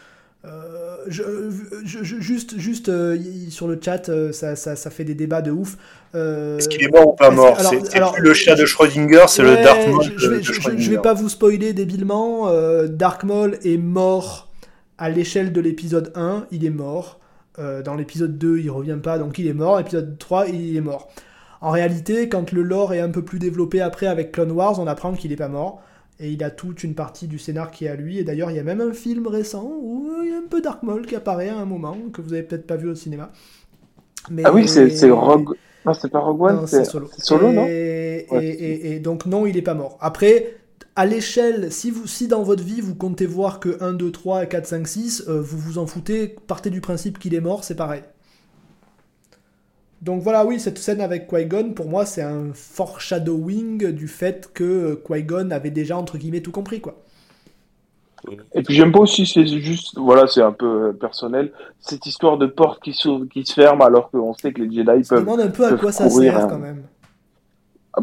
euh, 0.47 1.05
je, 1.07 2.03
juste, 2.03 2.57
juste 2.57 2.89
euh, 2.89 3.17
sur 3.49 3.67
le 3.67 3.79
chat, 3.81 4.09
euh, 4.09 4.31
ça, 4.31 4.55
ça, 4.55 4.75
ça, 4.75 4.89
fait 4.89 5.03
des 5.03 5.13
débats 5.13 5.41
de 5.41 5.51
ouf. 5.51 5.77
Est-ce 6.13 6.67
qu'il 6.69 6.83
est 6.83 6.91
mort 6.91 7.09
ou 7.09 7.13
pas 7.13 7.29
mort? 7.29 7.59
C'est 7.59 7.99
le 8.19 8.33
chat 8.33 8.55
de 8.55 8.65
Schrödinger, 8.65 9.25
c'est 9.27 9.43
le 9.43 9.55
Dark 9.55 9.87
Maul 9.87 10.03
je, 10.15 10.29
vais, 10.29 10.41
je, 10.41 10.89
vais 10.89 10.97
pas 10.97 11.13
vous 11.13 11.29
spoiler 11.29 11.73
débilement. 11.73 12.49
Dark 12.87 13.23
Maul 13.23 13.57
est 13.63 13.77
mort 13.77 14.49
à 14.97 15.09
l'échelle 15.09 15.51
de 15.51 15.59
l'épisode 15.59 16.11
1, 16.15 16.47
il 16.51 16.65
est 16.65 16.69
mort. 16.69 17.19
dans 17.57 17.95
l'épisode 17.95 18.37
2, 18.37 18.59
il 18.59 18.71
revient 18.71 18.99
pas, 19.01 19.17
donc 19.17 19.37
il 19.39 19.47
est 19.47 19.53
mort. 19.53 19.77
L'épisode 19.77 20.17
3, 20.17 20.47
il 20.47 20.77
est 20.77 20.81
mort. 20.81 21.09
En 21.59 21.71
réalité, 21.71 22.29
quand 22.29 22.51
le 22.51 22.61
lore 22.61 22.93
est 22.93 23.01
un 23.01 23.09
peu 23.09 23.23
plus 23.23 23.39
développé 23.39 23.81
après 23.81 24.07
avec 24.07 24.31
Clone 24.31 24.51
Wars, 24.51 24.79
on 24.79 24.87
apprend 24.87 25.13
qu'il 25.13 25.31
est 25.31 25.37
pas 25.37 25.49
mort 25.49 25.81
Et 26.19 26.31
il 26.31 26.43
a 26.43 26.49
toute 26.49 26.83
une 26.83 26.95
partie 26.95 27.27
du 27.27 27.37
scénar 27.37 27.71
qui 27.71 27.85
est 27.85 27.89
à 27.89 27.95
lui. 27.95 28.19
Et 28.19 28.23
d'ailleurs, 28.23 28.51
il 28.51 28.57
y 28.57 28.59
a 28.59 28.63
même 28.63 28.81
un 28.81 28.93
film 28.93 29.27
récent 29.27 29.69
où 29.81 30.09
il 30.23 30.29
y 30.29 30.33
a 30.33 30.37
un 30.37 30.47
peu 30.49 30.61
Dark 30.61 30.83
Maul 30.83 31.05
qui 31.05 31.15
apparaît 31.15 31.49
à 31.49 31.57
un 31.57 31.65
moment, 31.65 31.97
que 32.13 32.21
vous 32.21 32.33
avez 32.33 32.43
peut-être 32.43 32.65
pas 32.65 32.77
vu 32.77 32.89
au 32.89 32.95
cinéma. 32.95 33.31
Mais... 34.29 34.43
Ah 34.45 34.53
oui, 34.53 34.67
c'est 34.67 35.09
Rogue. 35.09 35.55
Non, 35.85 35.93
c'est 35.93 36.09
pas 36.09 36.19
Rogue 36.19 36.41
One, 36.41 36.67
c'est 36.67 36.85
Solo. 36.85 37.09
Solo, 37.17 37.51
non? 37.51 37.65
Et, 37.67 38.25
et, 38.31 38.95
et, 38.95 38.99
donc, 38.99 39.25
non, 39.25 39.45
il 39.45 39.57
est 39.57 39.61
pas 39.61 39.75
mort. 39.75 39.97
Après, 40.01 40.55
à 40.95 41.05
l'échelle, 41.05 41.71
si, 41.71 41.91
vous, 41.91 42.07
si 42.07 42.27
dans 42.27 42.41
votre 42.41 42.63
vie 42.63 42.81
vous 42.81 42.95
comptez 42.95 43.25
voir 43.25 43.59
que 43.59 43.77
1, 43.83 43.93
2, 43.93 44.11
3, 44.11 44.45
4, 44.45 44.65
5, 44.65 44.87
6, 44.87 45.23
vous 45.27 45.57
vous 45.57 45.77
en 45.77 45.85
foutez, 45.85 46.35
partez 46.47 46.69
du 46.69 46.81
principe 46.81 47.19
qu'il 47.19 47.35
est 47.35 47.41
mort, 47.41 47.63
c'est 47.63 47.75
pareil. 47.75 48.01
Donc 50.01 50.21
voilà, 50.21 50.45
oui, 50.45 50.59
cette 50.59 50.77
scène 50.77 51.01
avec 51.01 51.27
Qui-Gon, 51.27 51.73
pour 51.73 51.87
moi, 51.87 52.05
c'est 52.05 52.21
un 52.21 52.51
foreshadowing 52.53 53.91
du 53.91 54.07
fait 54.07 54.51
que 54.53 55.01
Qui-Gon 55.07 55.51
avait 55.51 55.71
déjà, 55.71 55.97
entre 55.97 56.17
guillemets, 56.17 56.41
tout 56.41 56.51
compris, 56.51 56.81
quoi. 56.81 57.01
Et 58.53 58.63
puis 58.63 58.73
j'aime 58.73 58.91
pas 58.91 58.99
aussi, 58.99 59.25
c'est 59.25 59.45
juste, 59.45 59.97
voilà, 59.97 60.27
c'est 60.27 60.41
un 60.41 60.51
peu 60.51 60.93
personnel, 60.93 61.51
cette 61.79 62.05
histoire 62.05 62.37
de 62.37 62.47
porte 62.47 62.81
qui, 62.81 62.91
qui 63.31 63.45
se 63.45 63.53
ferme 63.53 63.81
alors 63.81 64.09
qu'on 64.09 64.33
sait 64.33 64.51
que 64.51 64.61
les 64.61 64.75
Jedi 64.75 65.07
peuvent. 65.07 65.19
Je 65.19 65.23
demande 65.23 65.41
un 65.41 65.49
peu 65.49 65.65
à 65.65 65.73
quoi 65.73 65.91
ça 65.91 66.09
sert 66.09 66.47
quand 66.47 66.57
même. 66.57 66.83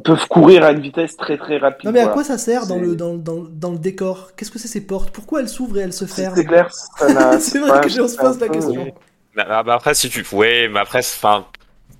Peuvent 0.05 0.27
courir 0.29 0.65
à 0.65 0.73
une 0.73 0.81
vitesse 0.81 1.17
très 1.17 1.37
très 1.37 1.59
rapide. 1.59 1.87
Non 1.87 1.93
mais 1.93 2.01
à 2.01 2.09
quoi 2.09 2.25
ça 2.25 2.39
sert 2.39 2.67
dans 2.67 2.79
le, 2.79 2.97
dans, 2.97 3.15
dans, 3.15 3.45
dans 3.51 3.73
le 3.73 3.79
décor? 3.79 4.31
Qu'est-ce 4.37 4.51
que 4.51 4.59
c'est 4.59 4.69
ces 4.69 4.87
portes? 4.87 5.11
Pourquoi 5.11 5.41
elles 5.41 5.51
s'ouvrent 5.51 5.79
et 5.79 5.83
elles 5.83 5.93
se 5.93 6.07
ferment? 6.07 6.37
C'est 6.37 6.47
clair, 6.47 6.71
c'est 7.41 7.59
vrai 7.59 7.81
que 7.81 7.89
je 7.89 8.07
se 8.07 8.17
pose 8.17 8.41
la 8.41 8.49
question. 8.49 8.95
Bah, 9.35 9.63
bah, 9.63 9.75
après, 9.75 9.95
si 9.95 10.09
tu. 10.09 10.25
Ouais, 10.35 10.69
mais 10.69 10.81
après, 10.81 11.01
enfin, 11.01 11.47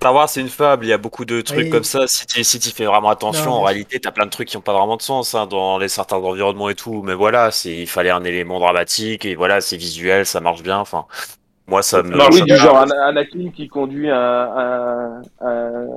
Star 0.03 0.13
Wars, 0.13 0.27
c'est 0.27 0.41
une 0.41 0.49
fable. 0.49 0.85
Il 0.85 0.89
y 0.89 0.93
a 0.93 0.97
beaucoup 0.97 1.23
de 1.23 1.39
trucs 1.39 1.69
comme 1.69 1.85
ça. 1.85 2.07
Si 2.07 2.27
tu 2.27 2.43
si 2.43 2.71
fais 2.73 2.83
vraiment 2.83 3.07
attention, 3.07 3.51
en 3.51 3.61
réalité, 3.61 4.01
tu 4.01 4.07
as 4.09 4.11
plein 4.11 4.25
de 4.25 4.29
trucs 4.29 4.49
qui 4.49 4.57
n'ont 4.57 4.61
pas 4.61 4.73
vraiment 4.73 4.97
de 4.97 5.01
sens 5.01 5.33
hein, 5.33 5.47
dans 5.47 5.77
les 5.77 5.87
certains 5.87 6.17
environnements 6.17 6.67
et 6.67 6.75
tout. 6.75 7.03
Mais 7.03 7.13
voilà, 7.13 7.51
il 7.63 7.87
fallait 7.87 8.09
un 8.09 8.25
élément 8.25 8.59
dramatique 8.59 9.23
et 9.23 9.35
voilà, 9.35 9.61
c'est 9.61 9.77
visuel, 9.77 10.25
ça 10.25 10.41
marche 10.41 10.61
bien. 10.61 10.77
Enfin, 10.77 11.05
moi, 11.67 11.81
ça 11.83 12.03
me. 12.03 12.17
Non, 12.17 12.25
oui, 12.33 12.41
du 12.41 12.53
genre 12.57 12.85
Anakin 13.05 13.51
qui 13.55 13.69
conduit 13.69 14.09
un, 14.09 15.21
un, 15.39 15.87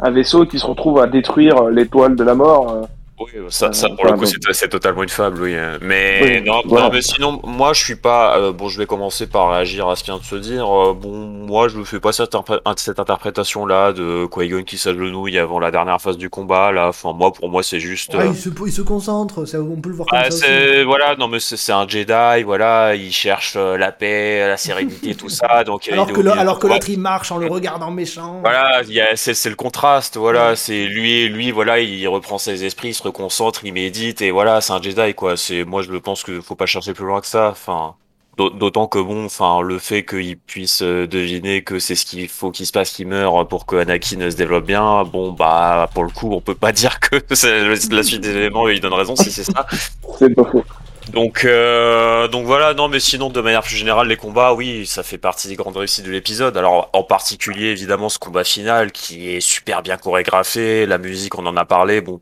un, 0.00 0.10
vaisseau 0.10 0.44
qui 0.44 0.58
se 0.58 0.66
retrouve 0.66 1.00
à 1.00 1.06
détruire 1.06 1.70
l'étoile 1.70 2.16
de 2.16 2.24
la 2.24 2.34
mort. 2.34 2.88
Euh. 3.20 3.24
Oui, 3.24 3.30
ça, 3.50 3.72
ça 3.72 3.88
pour 3.88 4.06
le 4.06 4.12
coup, 4.12 4.24
c'est 4.24 4.68
totalement 4.68 5.02
une 5.02 5.08
fable, 5.08 5.42
oui. 5.42 5.54
Mais, 5.80 6.40
non, 6.40 6.62
non, 6.66 6.90
mais 6.90 7.02
sinon, 7.02 7.40
moi, 7.44 7.72
je 7.72 7.84
suis 7.84 7.94
pas. 7.94 8.38
Euh, 8.38 8.52
bon, 8.52 8.68
je 8.68 8.78
vais 8.78 8.86
commencer 8.86 9.26
par 9.28 9.50
réagir 9.50 9.88
à 9.88 9.94
ce 9.94 10.02
qui 10.02 10.10
vient 10.10 10.18
de 10.18 10.24
se 10.24 10.34
dire. 10.34 10.66
Euh, 10.66 10.94
bon, 10.94 11.10
moi, 11.10 11.68
je 11.68 11.78
ne 11.78 11.84
fais 11.84 12.00
pas 12.00 12.12
cette, 12.12 12.36
cette 12.76 12.98
interprétation-là 12.98 13.92
de 13.92 14.26
Qui-Gon 14.26 14.64
qui 14.64 14.78
s'agenouille 14.78 15.38
avant 15.38 15.60
la 15.60 15.70
dernière 15.70 16.00
phase 16.00 16.16
du 16.16 16.28
combat. 16.28 16.72
Là, 16.72 16.88
enfin, 16.88 17.12
moi, 17.12 17.32
pour 17.32 17.48
moi, 17.48 17.62
c'est 17.62 17.78
juste. 17.78 18.14
il, 18.14 18.34
se, 18.34 18.48
il, 18.48 18.72
se, 18.72 18.82
concentre, 18.82 19.44
ça, 19.44 19.60
on 19.60 19.76
peut 19.76 19.90
le 19.90 19.94
voir 19.94 20.08
comme 20.08 20.18
ah, 20.20 20.30
ça. 20.30 20.46
Aussi. 20.46 20.84
Voilà, 20.84 21.14
non, 21.16 21.28
mais 21.28 21.38
c'est 21.38 21.72
un 21.72 21.86
Jedi, 21.86 22.42
voilà, 22.44 22.96
il 22.96 23.12
cherche 23.12 23.56
la 23.56 23.92
paix, 23.92 24.40
la 24.48 24.56
sérénité, 24.56 25.14
tout 25.14 25.28
ça. 25.28 25.62
Donc, 25.64 25.88
alors, 25.88 26.12
que 26.12 26.26
alors 26.26 26.58
que 26.58 26.66
l'autre, 26.66 26.88
il 26.88 26.98
marche 26.98 27.30
en 27.30 27.38
le 27.38 27.46
regardant 27.46 27.92
méchant. 27.92 28.40
Voilà, 28.40 28.82
c'est 29.14 29.48
le 29.48 29.56
contraste, 29.56 30.16
voilà. 30.16 30.56
C'est 30.56 30.86
lui, 30.86 31.28
lui, 31.28 31.52
voilà, 31.52 31.78
il 31.78 32.06
reprend 32.08 32.38
ses 32.38 32.64
esprits, 32.64 32.88
il 32.88 32.94
se 32.94 33.03
concentre, 33.08 33.64
il 33.64 33.72
médite 33.72 34.22
et 34.22 34.30
voilà, 34.30 34.60
c'est 34.60 34.72
un 34.72 34.82
Jedi 34.82 35.14
quoi. 35.14 35.36
C'est 35.36 35.64
moi 35.64 35.82
je 35.82 35.92
pense 35.96 36.22
que 36.22 36.40
faut 36.40 36.54
pas 36.54 36.66
chercher 36.66 36.94
plus 36.94 37.04
loin 37.04 37.20
que 37.20 37.26
ça. 37.26 37.50
Enfin, 37.50 37.94
d'autant 38.36 38.86
que 38.86 38.98
bon, 38.98 39.24
enfin 39.24 39.60
le 39.62 39.78
fait 39.78 40.04
qu'il 40.04 40.36
puisse 40.36 40.82
euh, 40.82 41.06
deviner 41.06 41.62
que 41.62 41.78
c'est 41.78 41.94
ce 41.94 42.04
qu'il 42.04 42.28
faut 42.28 42.50
qu'il 42.50 42.66
se 42.66 42.72
passe, 42.72 42.90
qu'il 42.90 43.06
meurt 43.06 43.48
pour 43.48 43.66
que 43.66 43.76
Anakin 43.76 44.30
se 44.30 44.36
développe 44.36 44.66
bien. 44.66 45.04
Bon 45.04 45.32
bah 45.32 45.88
pour 45.94 46.04
le 46.04 46.10
coup, 46.10 46.32
on 46.32 46.40
peut 46.40 46.54
pas 46.54 46.72
dire 46.72 47.00
que 47.00 47.16
c'est 47.34 47.64
la 47.90 48.02
suite 48.02 48.20
des 48.20 48.36
éléments. 48.36 48.68
Il 48.68 48.80
donne 48.80 48.94
raison 48.94 49.16
si 49.16 49.30
c'est 49.30 49.44
ça. 49.44 49.66
c'est 50.18 50.34
pas 50.34 50.44
faux. 50.44 50.64
Donc, 51.12 51.44
euh, 51.44 52.28
donc 52.28 52.46
voilà, 52.46 52.72
non, 52.74 52.88
mais 52.88 52.98
sinon, 52.98 53.28
de 53.28 53.40
manière 53.40 53.62
plus 53.62 53.76
générale, 53.76 54.08
les 54.08 54.16
combats, 54.16 54.54
oui, 54.54 54.86
ça 54.86 55.02
fait 55.02 55.18
partie 55.18 55.48
des 55.48 55.56
grandes 55.56 55.76
réussites 55.76 56.04
de 56.04 56.10
l'épisode. 56.10 56.56
Alors, 56.56 56.88
en 56.92 57.02
particulier, 57.02 57.66
évidemment, 57.68 58.08
ce 58.08 58.18
combat 58.18 58.44
final 58.44 58.90
qui 58.90 59.28
est 59.30 59.40
super 59.40 59.82
bien 59.82 59.96
chorégraphié, 59.96 60.86
la 60.86 60.98
musique, 60.98 61.38
on 61.38 61.44
en 61.46 61.56
a 61.56 61.64
parlé. 61.64 62.00
Bon, 62.00 62.20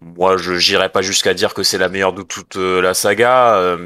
moi, 0.00 0.36
je 0.36 0.52
n'irai 0.52 0.88
pas 0.90 1.02
jusqu'à 1.02 1.34
dire 1.34 1.54
que 1.54 1.62
c'est 1.62 1.78
la 1.78 1.88
meilleure 1.88 2.12
de 2.12 2.22
toute 2.22 2.56
euh, 2.56 2.80
la 2.80 2.94
saga. 2.94 3.56
Euh, 3.56 3.76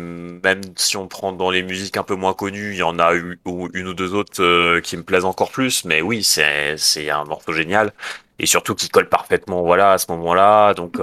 même 0.45 0.61
si 0.77 0.97
on 0.97 1.09
prend 1.09 1.33
dans 1.33 1.51
les 1.51 1.63
musiques 1.63 1.97
un 1.97 2.03
peu 2.03 2.15
moins 2.15 2.35
connues, 2.35 2.73
il 2.73 2.79
y 2.79 2.83
en 2.83 2.99
a 2.99 3.15
eu, 3.15 3.41
une 3.75 3.89
ou 3.89 3.95
deux 3.95 4.15
autres 4.15 4.43
euh, 4.43 4.81
qui 4.81 4.97
me 4.97 5.03
plaisent 5.03 5.25
encore 5.25 5.51
plus. 5.51 5.85
Mais 5.85 6.03
oui, 6.03 6.23
c'est 6.23 6.75
c'est 6.77 7.09
un 7.09 7.25
morceau 7.25 7.53
génial 7.53 7.93
et 8.39 8.47
surtout 8.47 8.75
qui 8.75 8.91
colle 8.91 9.09
parfaitement. 9.09 9.63
Voilà, 9.63 9.93
à 9.93 9.99
ce 9.99 10.07
moment-là. 10.11 10.75
Donc 10.75 10.99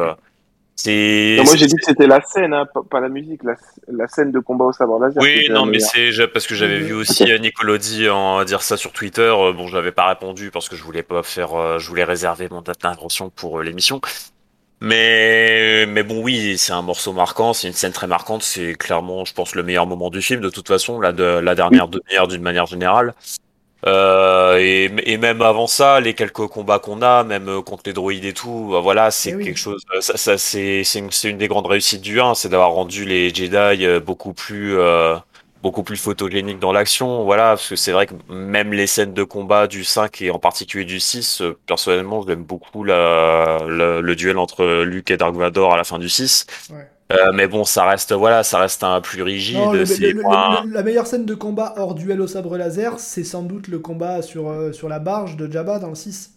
c'est. 0.76 1.40
Moi, 1.44 1.56
j'ai 1.56 1.66
dit 1.66 1.76
que 1.76 1.86
c'était 1.86 2.08
la 2.08 2.22
scène, 2.22 2.54
hein, 2.54 2.68
pas 2.92 3.00
la 3.00 3.10
musique, 3.10 3.42
la, 3.44 4.08
scène 4.08 4.32
de 4.32 4.40
combat 4.40 4.66
au 4.66 4.74
sabre 4.74 5.00
laser. 5.00 5.24
Oui, 5.24 5.48
non, 5.50 5.66
mais 5.66 5.80
c'est 5.80 6.28
parce 6.28 6.46
que 6.46 6.54
j'avais 6.54 6.80
vu 6.80 6.94
aussi 6.94 7.26
Nicolodi 7.40 8.10
en 8.10 8.44
dire 8.44 8.62
ça 8.62 8.78
sur 8.78 8.92
Twitter. 8.92 9.34
Bon, 9.56 9.66
je 9.66 9.76
n'avais 9.76 9.92
pas 9.92 10.08
répondu 10.08 10.52
parce 10.52 10.70
que 10.70 10.76
je 10.76 10.84
voulais 10.84 11.04
pas 11.04 11.24
faire, 11.24 11.80
je 11.80 11.88
voulais 11.88 12.04
réserver 12.04 12.48
mon 12.52 12.62
date 12.62 12.82
d'intention 12.84 13.32
pour 13.32 13.64
l'émission. 13.64 14.02
Mais, 14.82 15.86
mais 15.88 16.04
bon, 16.04 16.22
oui, 16.24 16.58
c'est 16.58 16.72
un 16.72 16.82
morceau 16.82 17.12
marquant, 17.12 17.54
c'est 17.54 17.68
une 17.68 17.74
scène 17.74 17.92
très 17.92 18.08
marquante, 18.08 18.44
c'est 18.44 18.76
clairement, 18.76 19.26
je 19.26 19.34
pense, 19.34 19.54
le 19.54 19.64
meilleur 19.64 19.86
moment 19.86 20.10
du 20.10 20.22
film, 20.22 20.40
de 20.40 20.50
toute 20.50 20.70
façon, 20.70 21.02
la, 21.02 21.12
de, 21.12 21.24
la 21.24 21.54
dernière 21.54 21.90
demi-heure 21.90 22.28
d'une 22.30 22.42
manière 22.42 22.66
générale. 22.66 23.14
Euh, 23.88 24.58
et, 24.58 24.92
et, 25.06 25.18
même 25.18 25.42
avant 25.42 25.68
ça, 25.68 26.00
les 26.02 26.14
quelques 26.14 26.48
combats 26.48 26.80
qu'on 26.80 27.02
a, 27.02 27.24
même 27.24 27.62
contre 27.64 27.84
les 27.86 27.94
droïdes 27.94 28.26
et 28.26 28.34
tout, 28.34 28.70
bah 28.72 28.82
voilà, 28.82 29.10
c'est 29.10 29.36
eh 29.40 29.44
quelque 29.44 29.58
chose. 29.58 29.82
Ça, 30.02 30.18
ça 30.18 30.38
c'est 30.38 30.84
une, 30.96 31.10
une, 31.24 31.38
des 31.38 31.48
grandes 31.48 31.68
réussites 31.68 32.02
du 32.02 32.20
1, 32.20 32.36
c'est 32.36 32.50
d'avoir 32.50 32.72
rendu 32.72 33.06
les 33.06 33.34
Jedi 33.34 33.86
euh, 33.86 34.02
beaucoup 34.02 34.34
plus 34.34 34.78
euh, 34.78 35.16
beaucoup 35.62 35.84
plus 35.84 35.98
photogénique 35.98 36.60
dans 36.60 36.72
l'action, 36.72 37.24
voilà, 37.24 37.50
parce 37.50 37.70
que 37.70 37.76
c'est 37.76 37.92
vrai 37.92 38.08
que 38.08 38.14
même 38.30 38.72
les 38.72 38.88
scènes 38.88 39.14
de 39.14 39.24
combat 39.24 39.68
du 39.68 39.84
5 39.84 40.22
et 40.22 40.32
en 40.32 40.40
particulier 40.40 40.86
du 40.86 41.00
6, 41.00 41.42
euh, 41.42 41.58
personnellement, 41.66 42.24
j'aime 42.26 42.44
beaucoup 42.44 42.84
la, 42.84 43.60
le 43.68 44.16
duel 44.16 44.38
entre 44.38 44.84
Luke 44.84 45.12
et 45.12 45.18
Dark 45.18 45.36
Vador 45.36 45.74
à 45.74 45.78
la 45.78 45.84
fin 45.84 46.00
du 46.00 46.10
6. 46.10 46.48
Euh, 47.12 47.32
mais 47.34 47.48
bon, 47.48 47.64
ça 47.64 47.86
reste, 47.86 48.14
voilà, 48.14 48.44
ça 48.44 48.60
reste 48.60 48.84
un 48.84 49.02
plus 49.02 49.24
rigide. 49.24 49.58
la 50.72 50.84
meilleure 50.84 51.08
scène 51.08 51.26
de 51.26 51.34
combat 51.34 51.74
hors 51.78 51.96
duel 51.96 52.22
au 52.22 52.28
sabre 52.28 52.56
laser, 52.56 53.00
c'est 53.00 53.24
sans 53.24 53.42
doute 53.42 53.68
le 53.68 53.80
combat 53.80 54.22
sur, 54.22 54.48
euh, 54.48 54.72
sur 54.72 54.90
la 54.90 55.00
barge 55.00 55.36
de 55.36 55.52
Jabba 55.52 55.80
dans 55.80 55.90
le 55.90 55.96
6. 55.96 56.36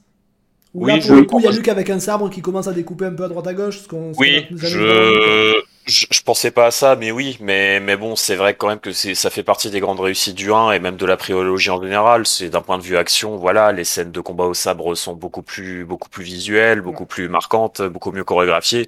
Où 0.73 0.87
oui, 0.87 0.99
là, 0.99 1.07
pour 1.07 1.17
le 1.17 1.23
coup, 1.25 1.41
il 1.41 1.45
y 1.45 1.49
a 1.49 1.51
Luke 1.51 1.69
avec 1.69 1.91
un 1.91 2.01
sabre 2.01 2.31
qui 2.31 2.41
commence 2.41 2.69
à 2.69 2.73
découper 2.73 3.05
un 3.05 3.13
peu 3.13 3.25
à 3.25 3.29
droite 3.29 3.47
à 3.47 3.53
gauche. 3.53 3.81
Ce 3.81 3.89
qu'on, 3.89 4.13
oui, 4.17 4.47
je... 4.51 5.61
Je, 5.85 6.07
je, 6.13 6.23
pensais 6.23 6.53
pas 6.53 6.67
à 6.67 6.71
ça, 6.71 6.95
mais 6.95 7.11
oui, 7.11 7.37
mais, 7.41 7.81
mais 7.81 7.97
bon, 7.97 8.15
c'est 8.15 8.37
vrai 8.37 8.55
quand 8.55 8.69
même 8.69 8.79
que 8.79 8.93
ça 8.93 9.31
fait 9.31 9.43
partie 9.43 9.69
des 9.69 9.81
grandes 9.81 9.99
réussites 9.99 10.37
du 10.37 10.53
1 10.53 10.71
et 10.71 10.79
même 10.79 10.97
de 10.97 11.05
la 11.05 11.17
préologie 11.17 11.71
en 11.71 11.83
général. 11.83 12.25
C'est 12.25 12.51
d'un 12.51 12.61
point 12.61 12.79
de 12.79 12.85
vue 12.85 12.97
action, 12.97 13.37
voilà, 13.37 13.73
les 13.73 13.83
scènes 13.83 14.13
de 14.13 14.21
combat 14.21 14.45
au 14.45 14.55
sabre 14.55 14.95
sont 14.95 15.15
beaucoup 15.15 15.43
plus, 15.43 15.85
beaucoup 15.85 16.09
plus 16.09 16.23
visuelles, 16.23 16.83
beaucoup 16.83 17.05
plus 17.05 17.29
marquantes, 17.29 17.83
beaucoup 17.83 18.13
mieux 18.13 18.23
chorégraphiées, 18.23 18.87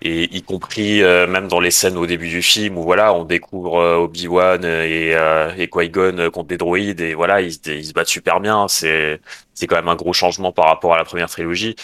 et 0.00 0.34
y 0.34 0.42
compris 0.42 1.02
euh, 1.02 1.26
même 1.26 1.46
dans 1.46 1.60
les 1.60 1.70
scènes 1.70 1.98
au 1.98 2.06
début 2.06 2.28
du 2.28 2.40
film 2.40 2.78
où 2.78 2.84
voilà, 2.84 3.12
on 3.12 3.24
découvre 3.24 3.78
euh, 3.78 3.96
Obi-Wan 3.96 4.64
et, 4.64 5.14
euh, 5.14 5.52
et 5.58 5.68
Qui-Gon 5.68 6.30
contre 6.30 6.48
des 6.48 6.56
droïdes 6.56 7.02
et 7.02 7.12
voilà, 7.12 7.42
ils, 7.42 7.54
ils 7.66 7.84
se 7.86 7.92
battent 7.92 8.08
super 8.08 8.40
bien. 8.40 8.66
C'est, 8.68 9.20
c'est 9.52 9.66
quand 9.66 9.76
même 9.76 9.88
un 9.88 9.96
gros 9.96 10.14
changement 10.14 10.52
par 10.52 10.66
rapport 10.66 10.94
à 10.94 10.96
la 10.96 11.04
première 11.04 11.28
trilogie. 11.28 11.76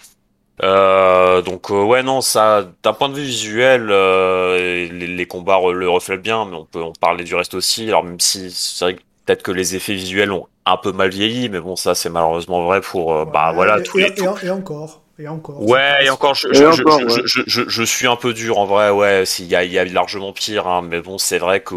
Euh, 0.62 1.42
donc 1.42 1.70
euh, 1.70 1.82
ouais 1.82 2.02
non 2.02 2.22
ça 2.22 2.66
d'un 2.82 2.94
point 2.94 3.10
de 3.10 3.14
vue 3.14 3.24
visuel 3.24 3.88
euh, 3.90 4.88
les, 4.90 5.26
combats 5.26 5.60
le 5.70 5.86
reflètent 5.86 6.22
bien 6.22 6.46
mais 6.46 6.56
on 6.56 6.64
peut 6.64 6.82
en 6.82 6.92
parler 6.92 7.24
du 7.24 7.34
reste 7.34 7.52
aussi 7.52 7.88
alors 7.88 8.02
même 8.02 8.18
si 8.20 8.50
c'est 8.50 8.86
vrai 8.86 8.94
que 8.94 9.00
peut-être 9.26 9.42
que 9.42 9.50
les 9.50 9.76
effets 9.76 9.92
visuels 9.92 10.32
ont 10.32 10.46
un 10.64 10.78
peu 10.78 10.92
mal 10.92 11.10
vieilli 11.10 11.50
mais 11.50 11.60
bon 11.60 11.76
ça 11.76 11.94
c'est 11.94 12.08
malheureusement 12.08 12.64
vrai 12.64 12.80
pour 12.80 13.26
bah 13.26 13.52
voilà 13.54 13.80
et, 13.80 13.82
tous 13.82 13.98
les 13.98 14.14
et, 14.16 14.26
encore 14.50 15.02
et 15.18 15.28
encore 15.28 15.60
ouais 15.60 16.06
et 16.06 16.08
encore 16.08 16.34
je, 16.34 16.48
je, 16.50 16.72
je, 16.72 17.42
je, 17.46 17.68
je, 17.68 17.82
suis 17.82 18.06
un 18.06 18.16
peu 18.16 18.32
dur 18.32 18.58
en 18.58 18.64
vrai 18.64 18.88
ouais 18.88 19.26
s'il 19.26 19.48
y 19.48 19.56
a, 19.56 19.62
il 19.62 19.72
y 19.72 19.78
a 19.78 19.84
largement 19.84 20.32
pire 20.32 20.68
hein, 20.68 20.80
mais 20.80 21.02
bon 21.02 21.18
c'est 21.18 21.38
vrai 21.38 21.60
que 21.60 21.74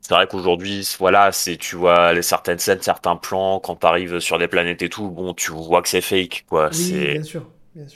c'est 0.00 0.16
vrai 0.16 0.26
qu'aujourd'hui, 0.26 0.88
voilà, 0.98 1.30
c'est 1.30 1.56
tu 1.56 1.76
vois 1.76 2.12
les 2.12 2.22
certaines 2.22 2.58
scènes, 2.58 2.82
certains 2.82 3.14
plans 3.14 3.60
quand 3.60 3.76
t'arrives 3.76 4.18
sur 4.18 4.38
des 4.38 4.48
planètes 4.48 4.82
et 4.82 4.88
tout, 4.88 5.08
bon, 5.08 5.34
tu 5.34 5.52
vois 5.52 5.82
que 5.82 5.88
c'est 5.88 6.00
fake, 6.00 6.46
quoi. 6.48 6.70
Oui, 6.72 6.76
c'est 6.76 7.12
bien 7.12 7.22
sûr. 7.22 7.46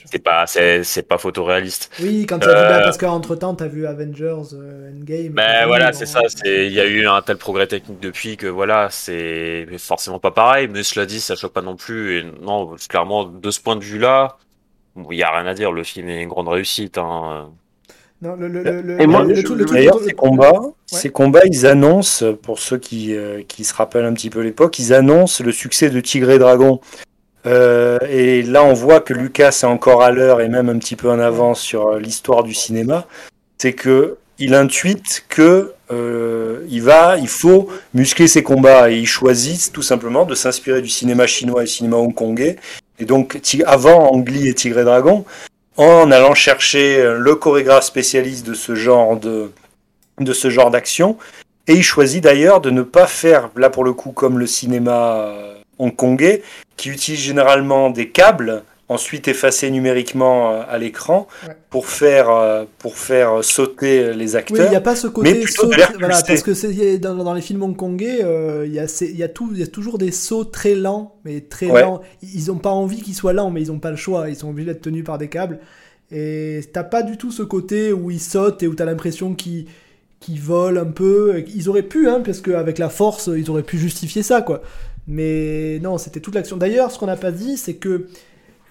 C'est 0.05 0.23
pas, 0.23 0.45
c'est 0.47 1.07
pas 1.07 1.17
photoréaliste. 1.17 1.91
Oui, 1.99 2.25
quand 2.25 2.39
tu 2.39 2.47
as 2.47 2.51
vu, 2.51 2.55
bah, 2.55 2.77
euh, 2.77 2.83
parce 2.83 2.97
qu'entre 2.97 3.35
temps, 3.35 3.55
tu 3.55 3.63
as 3.63 3.67
vu 3.67 3.85
Avengers 3.85 4.53
euh, 4.53 4.91
Endgame. 4.91 5.33
Ben 5.33 5.65
voilà, 5.67 5.91
c'est 5.91 6.05
ça. 6.05 6.21
Il 6.45 6.71
y 6.71 6.79
a 6.79 6.85
eu 6.85 7.05
un 7.05 7.21
tel 7.21 7.35
progrès 7.35 7.67
technique 7.67 7.99
depuis 7.99 8.37
que 8.37 8.47
voilà, 8.47 8.87
c'est 8.89 9.67
forcément 9.77 10.19
pas 10.19 10.31
pareil. 10.31 10.69
Mais 10.69 10.83
cela 10.83 11.05
dit, 11.05 11.19
ça 11.19 11.35
choque 11.35 11.51
pas 11.51 11.61
non 11.61 11.75
plus. 11.75 12.19
Et 12.19 12.25
non, 12.41 12.75
clairement, 12.87 13.25
de 13.25 13.51
ce 13.51 13.59
point 13.59 13.75
de 13.75 13.83
vue-là, 13.83 14.37
il 15.11 15.17
y 15.17 15.23
a 15.23 15.31
rien 15.31 15.45
à 15.45 15.53
dire. 15.53 15.73
Le 15.73 15.83
film 15.83 16.07
est 16.07 16.23
une 16.23 16.29
grande 16.29 16.47
réussite. 16.47 16.97
Hein. 16.97 17.49
Non, 18.21 18.35
le, 18.37 18.47
le, 18.47 19.01
et 19.01 19.07
moi, 19.07 19.25
d'ailleurs, 19.25 19.99
ces 19.99 20.13
combats, 20.13 20.53
ces 20.85 21.09
combats, 21.09 21.45
ils 21.45 21.65
annoncent, 21.65 22.33
pour 22.33 22.59
ceux 22.59 22.77
qui, 22.77 23.13
euh, 23.13 23.43
qui 23.45 23.65
se 23.65 23.73
rappellent 23.73 24.05
un 24.05 24.13
petit 24.13 24.29
peu 24.29 24.39
l'époque, 24.39 24.79
ils 24.79 24.93
annoncent 24.93 25.43
le 25.43 25.51
succès 25.51 25.89
de 25.89 25.99
Tigre 25.99 26.31
et 26.31 26.39
Dragon. 26.39 26.79
Euh, 27.45 27.99
et 28.09 28.41
là, 28.41 28.63
on 28.63 28.73
voit 28.73 29.01
que 29.01 29.13
Lucas 29.13 29.59
est 29.61 29.65
encore 29.65 30.01
à 30.01 30.11
l'heure 30.11 30.41
et 30.41 30.49
même 30.49 30.69
un 30.69 30.79
petit 30.79 30.95
peu 30.95 31.09
en 31.09 31.19
avance 31.19 31.61
sur 31.61 31.87
euh, 31.87 31.99
l'histoire 31.99 32.43
du 32.43 32.53
cinéma. 32.53 33.05
c'est 33.57 33.73
que 33.73 34.17
il 34.37 34.53
intuite 34.53 35.25
que 35.29 35.73
euh, 35.91 36.65
il 36.69 36.81
va, 36.81 37.17
il 37.17 37.29
faut 37.29 37.69
muscler 37.93 38.27
ses 38.27 38.43
combats 38.43 38.91
et 38.91 38.97
il 38.97 39.05
choisit 39.05 39.71
tout 39.71 39.81
simplement 39.81 40.25
de 40.25 40.35
s'inspirer 40.35 40.81
du 40.81 40.89
cinéma 40.89 41.25
chinois 41.25 41.61
et 41.61 41.65
du 41.65 41.71
cinéma 41.71 41.95
hongkongais. 41.95 42.57
Et 42.99 43.05
donc 43.05 43.39
avant 43.65 44.11
Angli 44.11 44.49
et 44.49 44.53
Tigre 44.53 44.79
et 44.79 44.83
Dragon, 44.83 45.23
en 45.77 46.11
allant 46.11 46.33
chercher 46.33 47.15
le 47.17 47.35
chorégraphe 47.35 47.85
spécialiste 47.85 48.45
de 48.45 48.53
ce 48.53 48.75
genre 48.75 49.17
de 49.17 50.33
ce 50.33 50.49
genre 50.49 50.69
d'action. 50.69 51.17
Et 51.67 51.73
il 51.73 51.83
choisit 51.83 52.21
d'ailleurs 52.21 52.59
de 52.59 52.71
ne 52.71 52.81
pas 52.81 53.07
faire, 53.07 53.51
là 53.55 53.69
pour 53.69 53.85
le 53.85 53.93
coup, 53.93 54.11
comme 54.11 54.37
le 54.37 54.47
cinéma 54.47 55.33
hongkongais, 55.79 56.41
qui 56.77 56.89
utilise 56.89 57.19
généralement 57.19 57.89
des 57.89 58.09
câbles 58.09 58.63
ensuite 58.87 59.27
effacés 59.27 59.71
numériquement 59.71 60.51
euh, 60.51 60.61
à 60.69 60.77
l'écran 60.77 61.27
pour 61.71 61.87
faire 61.87 62.29
euh, 62.29 62.65
pour 62.77 62.97
faire 62.97 63.43
sauter 63.43 64.13
les 64.13 64.35
acteurs. 64.35 64.59
Oui, 64.59 64.65
il 64.65 64.69
n'y 64.69 64.75
a 64.75 64.81
pas 64.81 64.95
ce 64.95 65.07
côté 65.07 65.47
saut, 65.47 65.71
voilà, 65.99 66.21
parce 66.21 66.43
que 66.43 66.97
dans, 66.97 67.15
dans, 67.15 67.33
les 67.33 67.41
films 67.41 67.63
hongkongais, 67.63 68.19
il 68.65 68.73
y 68.73 68.79
a 68.79 68.85
il 69.01 69.07
y 69.07 69.13
il 69.13 69.57
y 69.57 69.63
a 69.63 69.67
toujours 69.67 69.97
des 69.97 70.11
sauts 70.11 70.45
très 70.45 70.75
lents, 70.75 71.15
mais 71.25 71.41
très 71.41 71.67
lents. 71.67 72.01
Ils 72.21 72.47
n'ont 72.47 72.57
pas 72.57 72.69
envie 72.69 73.01
qu'ils 73.01 73.15
soient 73.15 73.33
lents, 73.33 73.49
mais 73.49 73.61
ils 73.61 73.69
n'ont 73.69 73.79
pas 73.79 73.91
le 73.91 73.97
choix. 73.97 74.29
Ils 74.29 74.35
sont 74.35 74.49
obligés 74.49 74.67
d'être 74.67 74.81
tenus 74.81 75.03
par 75.03 75.17
des 75.17 75.29
câbles. 75.29 75.59
Et 76.11 76.61
t'as 76.71 76.83
pas 76.83 77.01
du 77.01 77.17
tout 77.17 77.31
ce 77.31 77.41
côté 77.41 77.91
où 77.91 78.11
ils 78.11 78.19
sautent 78.19 78.61
et 78.61 78.67
où 78.67 78.75
tu 78.75 78.83
as 78.83 78.85
l'impression 78.85 79.33
qu'ils 79.33 79.65
qui 80.19 80.37
volent 80.37 80.81
un 80.81 80.91
peu. 80.91 81.43
Ils 81.53 81.69
auraient 81.69 81.83
pu, 81.83 82.07
hein, 82.07 82.21
parce 82.23 82.41
qu'avec 82.41 82.77
la 82.77 82.89
force, 82.89 83.29
ils 83.35 83.49
auraient 83.49 83.63
pu 83.63 83.77
justifier 83.77 84.23
ça, 84.23 84.41
quoi. 84.41 84.61
Mais 85.07 85.79
non, 85.81 85.97
c'était 85.97 86.19
toute 86.19 86.35
l'action. 86.35 86.57
D'ailleurs, 86.57 86.91
ce 86.91 86.99
qu'on 86.99 87.05
n'a 87.05 87.17
pas 87.17 87.31
dit, 87.31 87.57
c'est 87.57 87.75
que, 87.75 88.07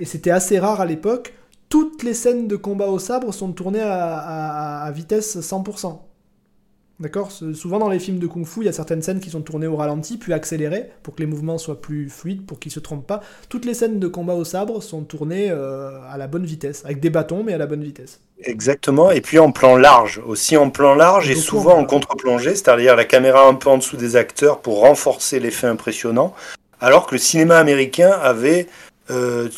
et 0.00 0.04
c'était 0.04 0.30
assez 0.30 0.58
rare 0.58 0.80
à 0.80 0.86
l'époque, 0.86 1.34
toutes 1.68 2.02
les 2.02 2.14
scènes 2.14 2.48
de 2.48 2.56
combat 2.56 2.86
au 2.86 2.98
sabre 2.98 3.32
sont 3.32 3.52
tournées 3.52 3.82
à, 3.82 4.90
vitesse 4.94 5.38
100%. 5.38 5.98
D'accord 7.00 7.32
Souvent 7.32 7.80
dans 7.80 7.88
les 7.88 7.98
films 7.98 8.20
de 8.20 8.28
kung-fu, 8.28 8.60
il 8.60 8.66
y 8.66 8.68
a 8.68 8.72
certaines 8.72 9.02
scènes 9.02 9.18
qui 9.18 9.30
sont 9.30 9.40
tournées 9.40 9.66
au 9.66 9.74
ralenti, 9.74 10.16
puis 10.16 10.32
accélérées, 10.32 10.90
pour 11.02 11.16
que 11.16 11.20
les 11.22 11.26
mouvements 11.26 11.58
soient 11.58 11.80
plus 11.80 12.08
fluides, 12.08 12.46
pour 12.46 12.60
qu'ils 12.60 12.70
se 12.70 12.78
trompent 12.78 13.06
pas. 13.06 13.20
Toutes 13.48 13.64
les 13.64 13.74
scènes 13.74 13.98
de 13.98 14.06
combat 14.06 14.34
au 14.34 14.44
sabre 14.44 14.80
sont 14.80 15.02
tournées 15.02 15.50
euh, 15.50 15.98
à 16.08 16.16
la 16.18 16.28
bonne 16.28 16.46
vitesse, 16.46 16.84
avec 16.84 17.00
des 17.00 17.10
bâtons, 17.10 17.42
mais 17.42 17.52
à 17.52 17.58
la 17.58 17.66
bonne 17.66 17.82
vitesse. 17.82 18.20
Exactement, 18.44 19.10
et 19.10 19.20
puis 19.20 19.40
en 19.40 19.50
plan 19.50 19.76
large, 19.76 20.22
aussi 20.24 20.56
en 20.56 20.70
plan 20.70 20.94
large, 20.94 21.30
et 21.30 21.34
souvent 21.34 21.76
en 21.76 21.84
contre-plongée, 21.84 22.54
c'est-à-dire 22.54 22.94
la 22.94 23.04
caméra 23.04 23.46
un 23.46 23.54
peu 23.54 23.70
en 23.70 23.78
dessous 23.78 23.96
des 23.96 24.14
acteurs 24.14 24.60
pour 24.60 24.80
renforcer 24.80 25.40
l'effet 25.40 25.66
impressionnant, 25.66 26.32
alors 26.80 27.06
que 27.06 27.16
le 27.16 27.18
cinéma 27.18 27.58
américain 27.58 28.10
avait 28.10 28.68
euh, 29.10 29.48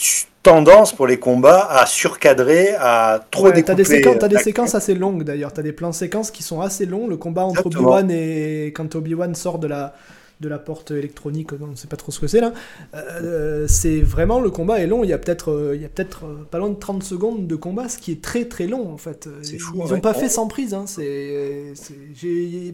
tendance 0.46 0.94
pour 0.94 1.06
les 1.06 1.18
combats 1.18 1.66
à 1.68 1.86
surcadrer, 1.86 2.74
à 2.78 3.20
trop 3.30 3.50
découper. 3.50 3.64
T'as 3.64 3.74
des, 3.74 3.84
séquences, 3.84 4.22
as 4.22 4.28
des 4.28 4.38
séquences 4.38 4.74
assez 4.74 4.94
longues 4.94 5.24
d'ailleurs, 5.24 5.52
t'as 5.52 5.62
des 5.62 5.72
plans 5.72 5.92
séquences 5.92 6.30
qui 6.30 6.42
sont 6.42 6.60
assez 6.60 6.86
longs. 6.86 7.06
Le 7.08 7.16
combat 7.16 7.44
entre 7.44 7.66
Obi-Wan 7.66 8.10
et 8.10 8.72
quand 8.74 8.94
Obi-Wan 8.94 9.34
sort 9.34 9.58
de 9.58 9.66
la 9.66 9.94
de 10.38 10.50
la 10.50 10.58
porte 10.58 10.90
électronique, 10.90 11.48
on 11.58 11.68
ne 11.68 11.74
sait 11.76 11.88
pas 11.88 11.96
trop 11.96 12.12
ce 12.12 12.20
que 12.20 12.26
c'est 12.26 12.42
là. 12.42 12.52
Euh, 12.94 13.64
c'est 13.68 14.00
vraiment 14.00 14.38
le 14.38 14.50
combat 14.50 14.80
est 14.80 14.86
long. 14.86 15.02
Il 15.02 15.08
y 15.08 15.14
a 15.14 15.18
peut-être 15.18 15.50
euh, 15.50 15.74
il 15.74 15.80
y 15.80 15.84
a 15.86 15.88
peut-être 15.88 16.26
euh, 16.26 16.46
pas 16.50 16.58
loin 16.58 16.68
de 16.68 16.74
30 16.74 17.02
secondes 17.02 17.46
de 17.46 17.56
combat, 17.56 17.88
ce 17.88 17.96
qui 17.96 18.12
est 18.12 18.22
très 18.22 18.44
très 18.44 18.66
long 18.66 18.92
en 18.92 18.98
fait. 18.98 19.28
Ils 19.50 19.58
n'ont 19.74 20.00
pas 20.00 20.12
fait 20.14 20.28
sans 20.28 20.46
prise. 20.46 20.74
Hein. 20.74 20.84
C'est 20.86 21.72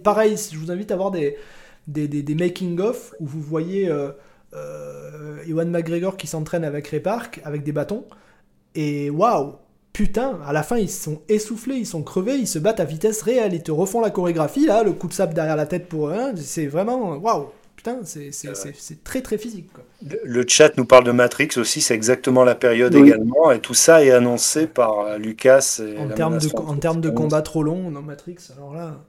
pareil. 0.03 0.37
Je 0.53 0.59
vous 0.59 0.73
invite 0.73 0.91
à 0.91 0.97
voir 0.97 1.13
des 1.13 1.37
des, 1.89 2.09
des, 2.09 2.23
des 2.23 2.35
making 2.35 2.81
of 2.81 3.15
où 3.21 3.27
vous 3.27 3.41
voyez 3.41 3.89
euh, 3.89 4.11
Ewan 5.49 5.71
McGregor 5.71 6.17
qui 6.17 6.27
s'entraîne 6.27 6.65
avec 6.65 6.89
Ray 6.89 7.01
Park 7.01 7.41
avec 7.45 7.63
des 7.63 7.73
bâtons. 7.73 8.05
Et 8.75 9.11
waouh, 9.11 9.57
putain, 9.93 10.39
à 10.47 10.53
la 10.53 10.63
fin 10.63 10.79
ils 10.79 10.91
sont 10.91 11.21
essoufflés, 11.29 11.77
ils 11.77 11.87
sont 11.87 12.03
crevés, 12.03 12.37
ils 12.37 12.47
se 12.47 12.59
battent 12.59 12.81
à 12.81 12.85
vitesse 12.85 13.23
réelle, 13.23 13.55
ils 13.55 13.63
te 13.63 13.73
refont 13.73 14.01
la 14.01 14.11
chorégraphie 14.11 14.67
là, 14.67 14.83
le 14.83 14.93
coup 14.93 15.09
de 15.09 15.13
sable 15.13 15.35
derrière 15.35 15.57
la 15.57 15.67
tête 15.67 15.89
pour 15.89 16.11
un, 16.11 16.35
c'est 16.37 16.67
vraiment 16.67 17.17
waouh. 17.17 17.49
Putain, 17.77 17.99
c'est 18.05 19.03
très 19.03 19.23
très 19.23 19.39
physique. 19.39 19.69
Le 20.25 20.45
chat 20.47 20.77
nous 20.77 20.85
parle 20.85 21.05
de 21.05 21.11
Matrix 21.11 21.49
aussi, 21.57 21.81
c'est 21.81 21.95
exactement 21.95 22.45
la 22.45 22.55
période 22.55 22.95
également, 22.95 23.51
et 23.51 23.61
tout 23.61 23.75
ça 23.75 24.05
est 24.05 24.13
annoncé 24.13 24.69
par 24.69 25.01
euh, 25.01 25.19
Lucas. 25.19 25.81
en 25.99 26.09
termes 26.09 26.39
de, 26.39 26.49
en 26.57 26.77
termes 26.77 27.01
de 27.01 27.11
combat 27.11 27.43
trop 27.43 27.65
long 27.65 27.91
dans 27.91 28.03
Matrix, 28.03 28.37
alors 28.57 28.73
là. 28.73 29.01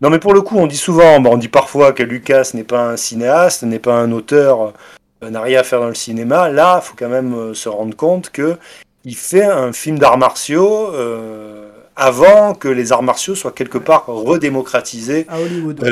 Non, 0.00 0.10
mais 0.10 0.18
pour 0.18 0.34
le 0.34 0.42
coup, 0.42 0.56
on 0.58 0.66
dit 0.66 0.76
souvent, 0.76 1.22
on 1.24 1.36
dit 1.36 1.48
parfois 1.48 1.92
que 1.92 2.02
Lucas 2.02 2.50
n'est 2.54 2.64
pas 2.64 2.90
un 2.90 2.96
cinéaste, 2.96 3.62
n'est 3.62 3.78
pas 3.78 3.94
un 3.94 4.12
auteur, 4.12 4.74
euh, 5.22 5.30
n'a 5.30 5.40
rien 5.42 5.60
à 5.60 5.62
faire 5.62 5.80
dans 5.80 5.88
le 5.88 5.94
cinéma. 5.94 6.48
Là, 6.48 6.80
il 6.82 6.86
faut 6.86 6.94
quand 6.96 7.08
même 7.08 7.34
euh, 7.34 7.54
se 7.54 7.68
rendre 7.68 7.96
compte 7.96 8.30
que 8.30 8.56
il 9.04 9.16
fait 9.16 9.44
un 9.44 9.72
film 9.72 9.98
d'arts 9.98 10.18
martiaux 10.18 10.92
euh, 10.94 11.68
avant 11.96 12.54
que 12.54 12.68
les 12.68 12.92
arts 12.92 13.02
martiaux 13.02 13.34
soient 13.34 13.52
quelque 13.52 13.78
part 13.78 14.06
redémocratisés 14.06 15.26
à 15.28 15.40
Hollywood. 15.40 15.82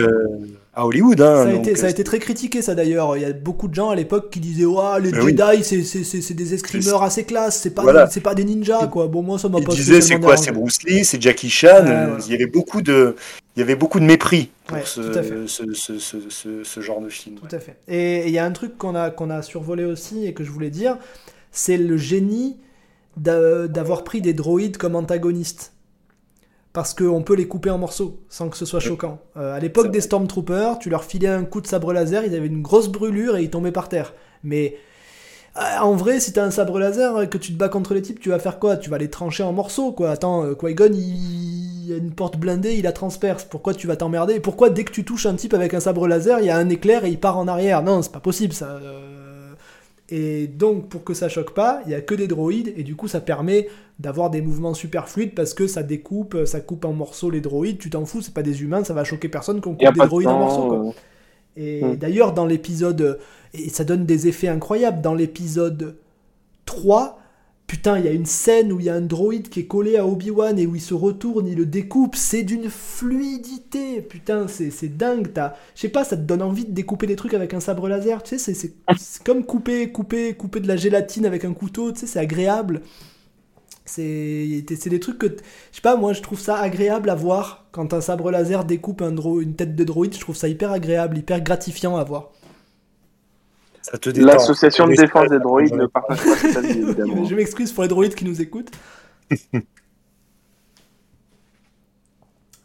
À 0.78 0.86
Hollywood. 0.86 1.20
Hein, 1.20 1.42
ça, 1.42 1.48
a 1.48 1.52
été, 1.52 1.74
ça, 1.74 1.86
a 1.86 1.90
été, 1.90 2.04
très 2.04 2.20
critiqué, 2.20 2.62
ça 2.62 2.76
d'ailleurs. 2.76 3.16
Il 3.16 3.22
y 3.22 3.26
a 3.26 3.32
beaucoup 3.32 3.66
de 3.66 3.74
gens 3.74 3.90
à 3.90 3.96
l'époque 3.96 4.30
qui 4.30 4.38
disaient 4.38 4.64
les 5.02 5.12
Jedi, 5.12 5.64
c'est 5.64 6.34
des 6.34 6.54
escrimeurs 6.54 7.02
assez 7.02 7.24
classe, 7.24 7.60
c'est 7.60 7.70
pas, 7.70 8.06
des, 8.06 8.20
pas 8.20 8.34
des 8.34 8.44
ninjas. 8.44 8.86
Quoi. 8.86 9.08
Bon, 9.08 9.22
moi, 9.22 9.40
ça 9.40 9.48
m'a 9.48 9.60
pas 9.60 9.72
Ils 9.72 9.76
disaient 9.76 10.00
c'est 10.00 10.20
quoi? 10.20 10.36
C'est 10.36 10.52
Bruce 10.52 10.82
Lee, 10.84 11.04
c'est 11.04 11.20
Jackie 11.20 11.50
Chan. 11.50 11.84
Il, 12.24 12.32
y 12.32 12.34
avait 12.34 12.46
beaucoup 12.46 12.80
de, 12.80 13.16
il 13.56 13.58
y 13.58 13.62
avait 13.62 13.74
beaucoup 13.74 13.98
de 13.98 14.04
mépris 14.04 14.50
pour 14.66 14.78
ce, 14.86 15.46
ce, 15.46 15.98
ce, 15.98 16.62
ce, 16.62 16.80
genre 16.80 17.00
de 17.00 17.08
film. 17.08 17.36
Tout 17.36 17.56
à 17.56 17.58
fait. 17.58 17.76
Et 17.88 18.28
il 18.28 18.32
y 18.32 18.38
a 18.38 18.44
un 18.44 18.52
truc 18.52 18.78
qu'on 18.78 18.94
a, 18.94 19.10
qu'on 19.10 19.30
a 19.30 19.42
survolé 19.42 19.84
aussi 19.84 20.26
et 20.26 20.32
que 20.32 20.44
je 20.44 20.50
voulais 20.50 20.70
dire 20.70 20.96
c'est 21.50 21.76
le 21.76 21.96
génie 21.96 22.56
d'avoir 23.16 24.04
pris 24.04 24.20
des 24.20 24.32
droïdes 24.32 24.76
comme 24.76 24.94
antagonistes 24.94 25.72
parce 26.78 26.94
qu'on 26.94 27.22
peut 27.22 27.34
les 27.34 27.48
couper 27.48 27.70
en 27.70 27.78
morceaux 27.78 28.20
sans 28.28 28.48
que 28.48 28.56
ce 28.56 28.64
soit 28.64 28.78
choquant. 28.78 29.18
Euh, 29.36 29.56
à 29.56 29.58
l'époque 29.58 29.90
des 29.90 30.00
Stormtroopers, 30.00 30.78
tu 30.78 30.90
leur 30.90 31.02
filais 31.02 31.26
un 31.26 31.42
coup 31.42 31.60
de 31.60 31.66
sabre 31.66 31.92
laser, 31.92 32.24
ils 32.24 32.36
avaient 32.36 32.46
une 32.46 32.62
grosse 32.62 32.86
brûlure 32.86 33.36
et 33.36 33.42
ils 33.42 33.50
tombaient 33.50 33.72
par 33.72 33.88
terre. 33.88 34.14
Mais 34.44 34.76
euh, 35.56 35.80
en 35.80 35.96
vrai, 35.96 36.20
si 36.20 36.32
t'as 36.32 36.44
un 36.44 36.52
sabre 36.52 36.78
laser 36.78 37.20
et 37.20 37.28
que 37.28 37.36
tu 37.36 37.52
te 37.52 37.58
bats 37.58 37.68
contre 37.68 37.94
les 37.94 38.02
types, 38.02 38.20
tu 38.20 38.28
vas 38.28 38.38
faire 38.38 38.60
quoi? 38.60 38.76
Tu 38.76 38.90
vas 38.90 38.98
les 38.98 39.10
trancher 39.10 39.42
en 39.42 39.52
morceaux, 39.52 39.90
quoi. 39.90 40.10
Attends, 40.10 40.44
euh, 40.44 40.54
Qui-Gon, 40.54 40.92
il... 40.92 41.88
y 41.88 41.92
a 41.94 41.96
une 41.96 42.12
porte 42.12 42.36
blindée, 42.36 42.74
il 42.74 42.84
la 42.84 42.92
transperce. 42.92 43.42
Pourquoi 43.42 43.74
tu 43.74 43.88
vas 43.88 43.96
t'emmerder? 43.96 44.38
Pourquoi 44.38 44.70
dès 44.70 44.84
que 44.84 44.92
tu 44.92 45.04
touches 45.04 45.26
un 45.26 45.34
type 45.34 45.54
avec 45.54 45.74
un 45.74 45.80
sabre 45.80 46.06
laser, 46.06 46.38
il 46.38 46.46
y 46.46 46.50
a 46.50 46.56
un 46.56 46.68
éclair 46.68 47.04
et 47.04 47.10
il 47.10 47.18
part 47.18 47.38
en 47.38 47.48
arrière? 47.48 47.82
Non, 47.82 48.02
c'est 48.02 48.12
pas 48.12 48.20
possible, 48.20 48.52
ça. 48.54 48.78
Et 50.10 50.46
donc, 50.46 50.88
pour 50.88 51.02
que 51.02 51.12
ça 51.12 51.28
choque 51.28 51.54
pas, 51.54 51.80
il 51.86 51.90
y 51.90 51.96
a 51.96 52.00
que 52.02 52.14
des 52.14 52.28
droïdes, 52.28 52.72
et 52.76 52.84
du 52.84 52.94
coup, 52.94 53.08
ça 53.08 53.20
permet 53.20 53.66
d'avoir 53.98 54.30
des 54.30 54.40
mouvements 54.40 54.74
super 54.74 55.08
fluides 55.08 55.34
parce 55.34 55.54
que 55.54 55.66
ça 55.66 55.82
découpe, 55.82 56.44
ça 56.44 56.60
coupe 56.60 56.84
en 56.84 56.92
morceaux 56.92 57.30
les 57.30 57.40
droïdes. 57.40 57.78
Tu 57.78 57.90
t'en 57.90 58.04
fous, 58.04 58.22
c'est 58.22 58.34
pas 58.34 58.42
des 58.42 58.62
humains, 58.62 58.84
ça 58.84 58.94
va 58.94 59.04
choquer 59.04 59.28
personne 59.28 59.60
qu'on 59.60 59.74
coupe 59.74 59.92
des 59.92 60.06
droïdes 60.06 60.28
en 60.28 60.38
morceaux. 60.38 60.68
Quoi. 60.68 60.94
Et 61.56 61.82
hmm. 61.84 61.96
d'ailleurs, 61.96 62.32
dans 62.32 62.46
l'épisode, 62.46 63.18
et 63.54 63.68
ça 63.68 63.84
donne 63.84 64.06
des 64.06 64.28
effets 64.28 64.48
incroyables, 64.48 65.00
dans 65.00 65.14
l'épisode 65.14 65.96
3, 66.66 67.18
Putain, 67.68 67.98
il 67.98 68.06
y 68.06 68.08
a 68.08 68.12
une 68.12 68.24
scène 68.24 68.72
où 68.72 68.80
il 68.80 68.86
y 68.86 68.88
a 68.88 68.94
un 68.94 69.02
droïde 69.02 69.50
qui 69.50 69.60
est 69.60 69.66
collé 69.66 69.98
à 69.98 70.06
Obi-Wan 70.06 70.58
et 70.58 70.64
où 70.66 70.74
il 70.74 70.80
se 70.80 70.94
retourne, 70.94 71.46
il 71.46 71.54
le 71.58 71.66
découpe. 71.66 72.16
C'est 72.16 72.42
d'une 72.42 72.70
fluidité. 72.70 74.00
Putain, 74.00 74.48
c'est 74.48 74.96
dingue. 74.96 75.30
Je 75.74 75.80
sais 75.82 75.90
pas, 75.90 76.02
ça 76.02 76.16
te 76.16 76.22
donne 76.22 76.40
envie 76.40 76.64
de 76.64 76.72
découper 76.72 77.06
des 77.06 77.14
trucs 77.14 77.34
avec 77.34 77.52
un 77.52 77.60
sabre 77.60 77.86
laser. 77.86 78.22
Tu 78.22 78.38
sais, 78.38 78.54
c'est 78.54 79.22
comme 79.22 79.44
couper, 79.44 79.92
couper, 79.92 80.32
couper 80.32 80.60
de 80.60 80.66
la 80.66 80.76
gélatine 80.76 81.26
avec 81.26 81.44
un 81.44 81.52
couteau. 81.52 81.92
Tu 81.92 82.00
sais, 82.00 82.06
c'est 82.06 82.18
agréable. 82.18 82.80
C'est 83.88 84.88
des 84.90 85.00
trucs 85.00 85.18
que. 85.18 85.26
Je 85.26 85.76
sais 85.76 85.82
pas, 85.82 85.96
moi, 85.96 86.12
je 86.12 86.22
trouve 86.22 86.38
ça 86.38 86.58
agréable 86.58 87.10
à 87.10 87.14
voir. 87.14 87.66
Quand 87.72 87.92
un 87.94 88.00
sabre 88.00 88.30
laser 88.30 88.64
découpe 88.64 89.02
un 89.02 89.14
une 89.16 89.54
tête 89.54 89.74
de 89.74 89.84
droïde, 89.84 90.14
je 90.14 90.20
trouve 90.20 90.36
ça 90.36 90.48
hyper 90.48 90.72
agréable, 90.72 91.18
hyper 91.18 91.40
gratifiant 91.40 91.96
à 91.96 92.04
voir. 92.04 92.30
L'association 94.16 94.86
de 94.86 94.94
défense 94.94 95.28
des 95.28 95.38
droïdes 95.38 95.74
ne 95.74 95.86
partage 95.86 96.18
pas 96.18 96.36
cette 96.36 96.56
avis, 96.56 96.80
évidemment. 96.80 97.24
Je 97.24 97.34
m'excuse 97.34 97.72
pour 97.72 97.82
les 97.82 97.88
droïdes 97.88 98.14
qui 98.14 98.24
nous 98.24 98.40
écoutent. 98.40 98.70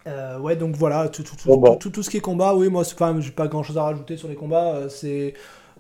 Euh, 0.05 0.37
ouais, 0.37 0.57
donc 0.57 0.75
voilà, 0.75 1.07
tout, 1.07 1.23
tout, 1.23 1.89
tout, 1.89 2.03
ce 2.03 2.09
qui 2.09 2.17
est 2.17 2.19
combat, 2.19 2.53
oui, 2.55 2.67
moi, 2.67 2.81
enfin, 2.81 3.15
j'ai 3.21 3.31
pas 3.31 3.47
grand 3.47 3.63
chose 3.63 3.77
à 3.77 3.83
rajouter 3.83 4.17
sur 4.17 4.27
les 4.27 4.35
combats. 4.35 4.75
Euh, 4.75 4.89
c'est. 4.89 5.33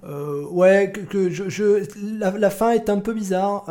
Euh, 0.05 0.45
ouais, 0.49 0.93
que, 0.93 1.29
je, 1.29 1.49
je 1.49 1.85
la, 2.17 2.49
fin 2.49 2.71
est 2.71 2.89
un 2.89 2.99
peu 2.99 3.13
bizarre. 3.13 3.65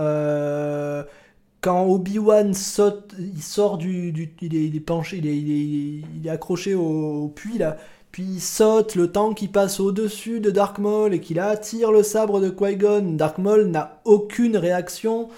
Quand 1.63 1.87
Obi-Wan 1.87 2.53
saute, 2.53 3.15
il 3.19 3.43
sort 3.43 3.79
du. 3.79 4.13
du 4.13 4.35
il, 4.43 4.55
est, 4.55 4.65
il, 4.65 4.77
est, 4.77 4.81
penché, 4.81 5.17
il 5.17 5.27
est, 5.27 5.37
il 5.37 5.51
est, 5.51 6.05
il 6.21 6.27
est 6.27 6.31
accroché 6.31 6.75
au, 6.75 7.25
au 7.25 7.29
puits 7.29 7.57
là 7.57 7.79
puis 8.13 8.25
il 8.25 8.41
saute 8.41 8.95
le 8.95 9.11
temps 9.11 9.33
qui 9.33 9.49
passe 9.49 9.81
au-dessus 9.81 10.41
de 10.41 10.51
Dark 10.51 10.79
Maul 10.79 11.15
et 11.15 11.21
qu'il 11.21 11.41
attire 11.41 11.91
le 11.91 12.03
sabre 12.03 12.41
de 12.41 12.51
Qui-Gon. 12.51 13.15
Dark 13.15 13.39
Maul 13.39 13.69
n'a 13.69 14.01
aucune 14.05 14.59
réaction. 14.59 15.31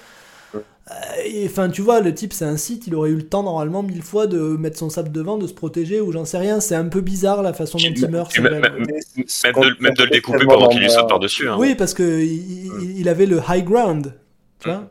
Enfin, 1.47 1.70
tu 1.70 1.83
vois, 1.83 2.01
le 2.01 2.12
type, 2.12 2.33
c'est 2.33 2.45
un 2.45 2.57
site, 2.57 2.89
il 2.89 2.95
aurait 2.97 3.11
eu 3.11 3.14
le 3.14 3.27
temps 3.27 3.45
normalement 3.45 3.83
mille 3.83 4.03
fois 4.03 4.27
de 4.27 4.39
mettre 4.39 4.77
son 4.77 4.91
sabre 4.91 5.11
devant, 5.11 5.39
de 5.39 5.47
se 5.47 5.55
protéger 5.55 6.01
ou 6.01 6.11
j'en 6.11 6.25
sais 6.25 6.37
rien. 6.37 6.59
C'est 6.59 6.75
un 6.75 6.89
peu 6.89 7.01
bizarre 7.01 7.43
la 7.43 7.53
façon 7.53 7.79
dont 7.79 7.85
il 7.85 8.09
meurt. 8.09 8.37
Même, 8.41 8.61
de, 8.61 10.03
le 10.03 10.11
découper 10.11 10.45
pendant 10.45 10.68
qu'il 10.68 10.81
lui 10.81 10.91
saute 10.91 11.09
par-dessus. 11.09 11.49
Hein. 11.49 11.57
Oui, 11.59 11.77
parce 11.77 11.95
que 11.95 12.20
il, 12.22 13.09
avait 13.09 13.27
le 13.27 13.41
high 13.49 13.64
ground. 13.64 14.14
Tu 14.59 14.68
vois 14.68 14.91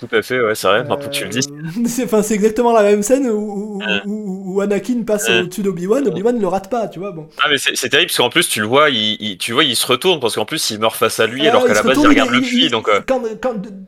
Tout, 0.00 0.08
à 0.10 0.22
fait, 0.22 0.40
ouais, 0.40 0.54
c'est 0.54 0.66
vrai, 0.66 0.84
maintenant 0.84 1.08
tu 1.08 1.24
le 1.24 1.30
dis. 1.30 1.46
Euh, 1.50 1.82
c'est, 1.86 2.04
enfin, 2.04 2.22
c'est 2.22 2.34
exactement 2.34 2.72
la 2.72 2.82
même 2.82 3.02
scène 3.02 3.28
où, 3.28 3.80
où, 4.06 4.60
Anakin 4.60 5.02
passe 5.02 5.28
au-dessus 5.28 5.62
d'Obi-Wan, 5.62 6.06
Obi-Wan 6.08 6.36
ne 6.36 6.40
le 6.40 6.48
rate 6.48 6.70
pas, 6.70 6.88
tu 6.88 6.98
vois. 6.98 7.12
Bon. 7.12 7.28
Ah, 7.42 7.48
mais 7.50 7.58
c'est, 7.58 7.88
terrible 7.88 8.08
parce 8.08 8.16
qu'en 8.16 8.30
plus, 8.30 8.48
tu 8.48 8.60
le 8.60 8.66
vois, 8.66 8.90
il, 8.90 9.38
tu 9.38 9.52
vois, 9.52 9.64
il 9.64 9.76
se 9.76 9.86
retourne 9.86 10.20
parce 10.20 10.34
qu'en 10.34 10.44
plus, 10.44 10.70
il 10.70 10.78
meurt 10.78 10.96
face 10.96 11.20
à 11.20 11.26
lui 11.26 11.46
alors 11.46 11.64
qu'à 11.64 11.74
la 11.74 11.82
base, 11.82 11.98
il 12.00 12.08
regarde 12.08 12.30
le 12.30 12.40
puits. 12.40 12.68
Donc, 12.68 12.88
euh, 12.88 13.00
quand, 13.06 13.22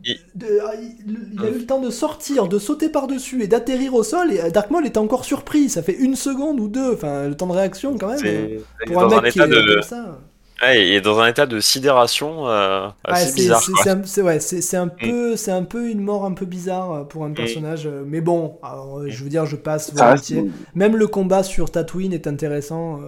il... 0.05 0.18
a 0.45 1.49
eu 1.49 1.59
le 1.59 1.66
temps 1.66 1.81
de 1.81 1.91
sortir, 1.91 2.49
de 2.49 2.59
sauter 2.59 2.89
par-dessus 2.89 3.43
et 3.43 3.47
d'atterrir 3.47 3.95
au 3.95 4.03
sol, 4.03 4.33
et 4.33 4.51
Dark 4.51 4.70
Maul 4.70 4.87
était 4.87 4.99
encore 4.99 5.25
surpris. 5.25 5.68
Ça 5.68 5.83
fait 5.83 5.97
une 5.97 6.16
seconde 6.16 6.61
ou 6.61 6.68
deux, 6.68 6.93
enfin, 6.93 7.29
le 7.29 7.37
temps 7.37 7.47
de 7.47 7.53
réaction 7.53 7.97
quand 7.99 8.09
même. 8.09 8.61
Pour 8.87 9.03
un 9.03 9.20
mec 9.20 9.33
qui 9.33 9.41
est 9.41 9.47
de... 9.47 9.75
comme 9.75 9.83
ça. 9.83 10.18
Ouais, 10.64 10.86
il 10.86 10.94
est 10.94 11.00
dans 11.00 11.18
un 11.18 11.28
état 11.28 11.46
de 11.46 11.60
sidération 11.60 12.48
euh, 12.48 12.88
assez 13.04 13.34
bizarre. 13.34 13.60
C'est 13.62 14.22
ouais, 14.22 14.38
un, 14.74 14.86
mm. 14.86 14.90
peu, 15.00 15.36
c'est 15.36 15.50
un 15.50 15.62
peu 15.62 15.88
une 15.88 16.00
mort 16.00 16.24
un 16.24 16.32
peu 16.32 16.46
bizarre 16.46 16.92
euh, 16.92 17.04
pour 17.04 17.24
un 17.24 17.30
mm. 17.30 17.34
personnage. 17.34 17.86
Euh, 17.86 18.02
mais 18.06 18.20
bon, 18.20 18.58
je 19.06 19.24
veux 19.24 19.30
dire, 19.30 19.46
je 19.46 19.56
passe 19.56 19.92
volontiers. 19.94 20.44
Même 20.74 20.96
le 20.96 21.06
combat 21.06 21.42
sur 21.42 21.70
Tatooine 21.70 22.12
est 22.12 22.26
intéressant 22.26 23.00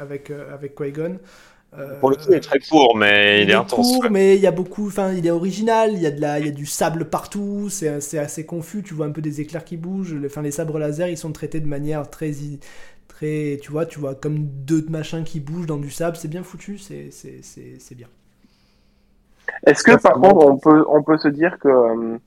avec 0.00 0.30
avec 0.30 0.74
Qui-Gon. 0.74 1.18
pour 2.00 2.10
le 2.10 2.16
coup, 2.16 2.24
il 2.28 2.34
est 2.34 2.40
très 2.40 2.58
court, 2.58 2.96
mais 2.96 3.42
il, 3.42 3.50
est, 3.50 3.54
intense. 3.54 3.86
Court, 3.86 4.06
mais 4.10 4.36
il 4.36 4.42
y 4.42 4.46
a 4.46 4.50
beaucoup, 4.50 4.86
enfin, 4.86 5.12
il 5.12 5.26
est 5.26 5.30
original. 5.30 5.90
Il 5.92 6.00
y 6.00 6.06
a 6.06 6.10
de 6.10 6.20
la, 6.20 6.38
il 6.38 6.46
y 6.46 6.48
a 6.48 6.52
du 6.52 6.66
sable 6.66 7.06
partout. 7.06 7.68
C'est 7.68 8.18
assez 8.18 8.46
confus. 8.46 8.82
Tu 8.82 8.94
vois 8.94 9.06
un 9.06 9.12
peu 9.12 9.22
des 9.22 9.40
éclairs 9.40 9.64
qui 9.64 9.76
bougent. 9.76 10.16
Enfin, 10.24 10.42
les 10.42 10.52
sabres 10.52 10.78
laser, 10.78 11.08
ils 11.08 11.18
sont 11.18 11.32
traités 11.32 11.60
de 11.60 11.68
manière 11.68 12.08
très 12.08 12.30
tu 13.20 13.70
vois, 13.70 13.86
tu 13.86 14.00
vois 14.00 14.14
comme 14.14 14.38
deux 14.38 14.84
machins 14.88 15.24
qui 15.24 15.40
bougent 15.40 15.66
dans 15.66 15.76
du 15.76 15.90
sable, 15.90 16.16
c'est 16.16 16.28
bien 16.28 16.42
foutu, 16.42 16.78
c'est 16.78 17.94
bien. 17.94 18.08
Est-ce 19.66 19.82
que 19.82 19.96
par 20.00 20.14
contre 20.14 20.46
on 20.46 20.56
peut, 20.56 20.84
on 20.88 21.02
peut 21.02 21.18
se 21.18 21.28
dire 21.28 21.58
que 21.58 21.68
euh, 21.68 22.18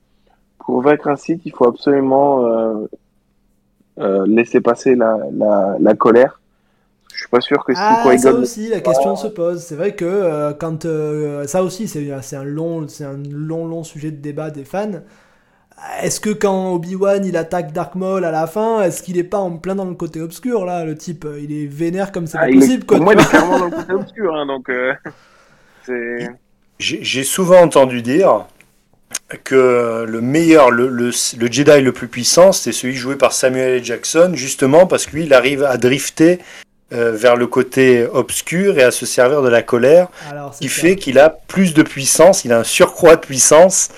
pour 0.58 0.82
vaincre 0.82 1.08
un 1.08 1.16
site, 1.16 1.42
il 1.44 1.52
faut 1.52 1.66
absolument 1.66 2.46
euh, 2.46 2.86
euh, 3.98 4.24
laisser 4.26 4.60
passer 4.60 4.94
la, 4.94 5.18
la, 5.80 5.94
colère? 5.94 6.40
Je 7.12 7.20
suis 7.20 7.28
pas 7.28 7.40
sûr 7.40 7.64
que 7.64 7.74
si 7.74 7.80
ah, 7.80 8.02
ça 8.18 8.32
aussi 8.32 8.68
la 8.68 8.80
question 8.80 9.16
se 9.16 9.28
pose. 9.28 9.62
C'est 9.62 9.76
vrai 9.76 9.94
que 9.94 10.52
quand 10.54 10.86
ça 11.46 11.62
aussi 11.62 11.88
c'est 11.88 12.36
un 12.36 12.44
long 12.44 12.88
c'est 12.88 13.04
un 13.04 13.16
long 13.16 13.66
long 13.66 13.84
sujet 13.84 14.10
de 14.10 14.16
débat 14.16 14.50
des 14.50 14.64
fans 14.64 15.00
est-ce 16.02 16.20
que 16.20 16.30
quand 16.30 16.72
Obi-Wan 16.72 17.24
il 17.24 17.36
attaque 17.36 17.72
Dark 17.72 17.94
Maul 17.94 18.24
à 18.24 18.30
la 18.30 18.46
fin, 18.46 18.82
est-ce 18.82 19.02
qu'il 19.02 19.18
est 19.18 19.24
pas 19.24 19.38
en 19.38 19.56
plein 19.56 19.74
dans 19.74 19.84
le 19.84 19.94
côté 19.94 20.20
obscur 20.20 20.64
là 20.64 20.84
Le 20.84 20.96
type, 20.96 21.26
il 21.40 21.52
est 21.52 21.66
vénère 21.66 22.12
comme 22.12 22.26
c'est 22.26 22.38
ah, 22.38 22.46
pas 22.46 22.52
possible. 22.52 22.84
Pour 22.84 23.00
moi, 23.00 23.14
il 23.14 23.20
est 23.20 23.24
clairement 23.28 23.58
dans 23.58 23.66
le 23.66 23.70
côté 23.70 23.92
obscur. 23.92 24.34
Hein, 24.34 24.46
donc, 24.46 24.68
euh, 24.70 24.94
J'ai 26.78 27.24
souvent 27.24 27.60
entendu 27.60 28.02
dire 28.02 28.46
que 29.44 30.04
le 30.06 30.20
meilleur, 30.20 30.70
le, 30.70 30.88
le, 30.88 31.10
Jedi 31.10 31.80
le 31.80 31.92
plus 31.92 32.08
puissant, 32.08 32.52
c'est 32.52 32.72
celui 32.72 32.94
joué 32.94 33.16
par 33.16 33.32
Samuel 33.32 33.76
L. 33.76 33.84
Jackson, 33.84 34.32
justement 34.34 34.86
parce 34.86 35.06
qu'il 35.06 35.32
arrive 35.32 35.62
à 35.62 35.76
drifter 35.76 36.40
euh, 36.92 37.12
vers 37.12 37.36
le 37.36 37.46
côté 37.46 38.06
obscur 38.06 38.78
et 38.78 38.82
à 38.82 38.90
se 38.90 39.06
servir 39.06 39.42
de 39.42 39.48
la 39.48 39.62
colère, 39.62 40.08
qui 40.60 40.68
fait 40.68 40.96
qu'il 40.96 41.18
a 41.18 41.30
plus 41.30 41.74
de 41.74 41.82
puissance, 41.82 42.44
il 42.44 42.52
a 42.52 42.58
un 42.58 42.64
surcroît 42.64 43.16
de 43.16 43.20
puissance 43.20 43.90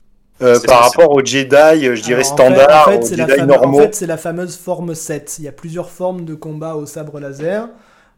euh, 0.43 0.61
par 0.67 0.83
rapport 0.83 1.11
aux 1.11 1.25
Jedi, 1.25 1.55
euh, 1.55 1.95
je 1.95 2.03
dirais 2.03 2.25
standard, 2.25 2.89
aux 2.89 3.07
Jedi 3.07 3.43
normaux. 3.47 3.79
En 3.79 3.83
fait, 3.83 3.95
c'est 3.95 4.07
la 4.07 4.17
fameuse 4.17 4.57
forme 4.57 4.95
7. 4.95 5.37
Il 5.39 5.45
y 5.45 5.49
a 5.49 5.53
plusieurs 5.53 5.91
formes 5.91 6.25
de 6.25 6.35
combat 6.35 6.77
au 6.77 6.87
sabre 6.87 7.21
laser. 7.21 7.69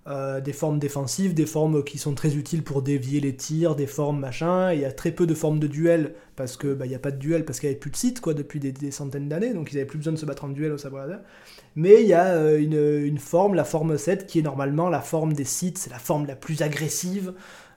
Euh, 0.08 0.40
des 0.40 0.54
formes 0.54 0.78
défensives, 0.78 1.34
des 1.34 1.44
formes 1.44 1.84
qui 1.84 1.98
sont 1.98 2.14
très 2.14 2.34
utiles 2.34 2.62
pour 2.62 2.80
dévier 2.80 3.20
les 3.20 3.36
tirs, 3.36 3.76
des 3.76 3.86
formes 3.86 4.18
machin. 4.18 4.72
Il 4.72 4.80
y 4.80 4.86
a 4.86 4.90
très 4.90 5.10
peu 5.10 5.26
de 5.26 5.34
formes 5.34 5.58
de 5.58 5.66
duel 5.66 6.14
parce 6.34 6.56
que 6.56 6.72
bah, 6.72 6.86
il 6.86 6.88
n'y 6.88 6.94
a 6.94 6.98
pas 6.98 7.10
de 7.10 7.18
duel 7.18 7.44
parce 7.44 7.60
qu'il 7.60 7.68
n'y 7.68 7.74
avait 7.74 7.80
plus 7.80 7.90
de 7.90 7.96
site 7.96 8.22
quoi 8.22 8.32
depuis 8.32 8.58
des, 8.58 8.90
centaines 8.90 9.28
d'années, 9.28 9.52
donc 9.52 9.70
ils 9.70 9.74
n'avaient 9.74 9.86
plus 9.86 9.98
besoin 9.98 10.14
de 10.14 10.18
se 10.18 10.24
battre 10.24 10.46
en 10.46 10.48
duel 10.48 10.72
au 10.72 10.78
sabre 10.78 10.96
laser. 10.96 11.18
Mais 11.76 12.00
il 12.00 12.08
y 12.08 12.14
a 12.14 12.54
une, 12.54 13.02
une, 13.04 13.18
forme, 13.18 13.54
la 13.54 13.64
forme 13.64 13.98
7, 13.98 14.26
qui 14.26 14.38
est 14.38 14.42
normalement 14.42 14.88
la 14.88 15.02
forme 15.02 15.34
des 15.34 15.44
sites, 15.44 15.76
c'est 15.76 15.90
la 15.90 15.98
forme 15.98 16.24
la 16.24 16.36
plus 16.36 16.62
agressive. 16.62 17.34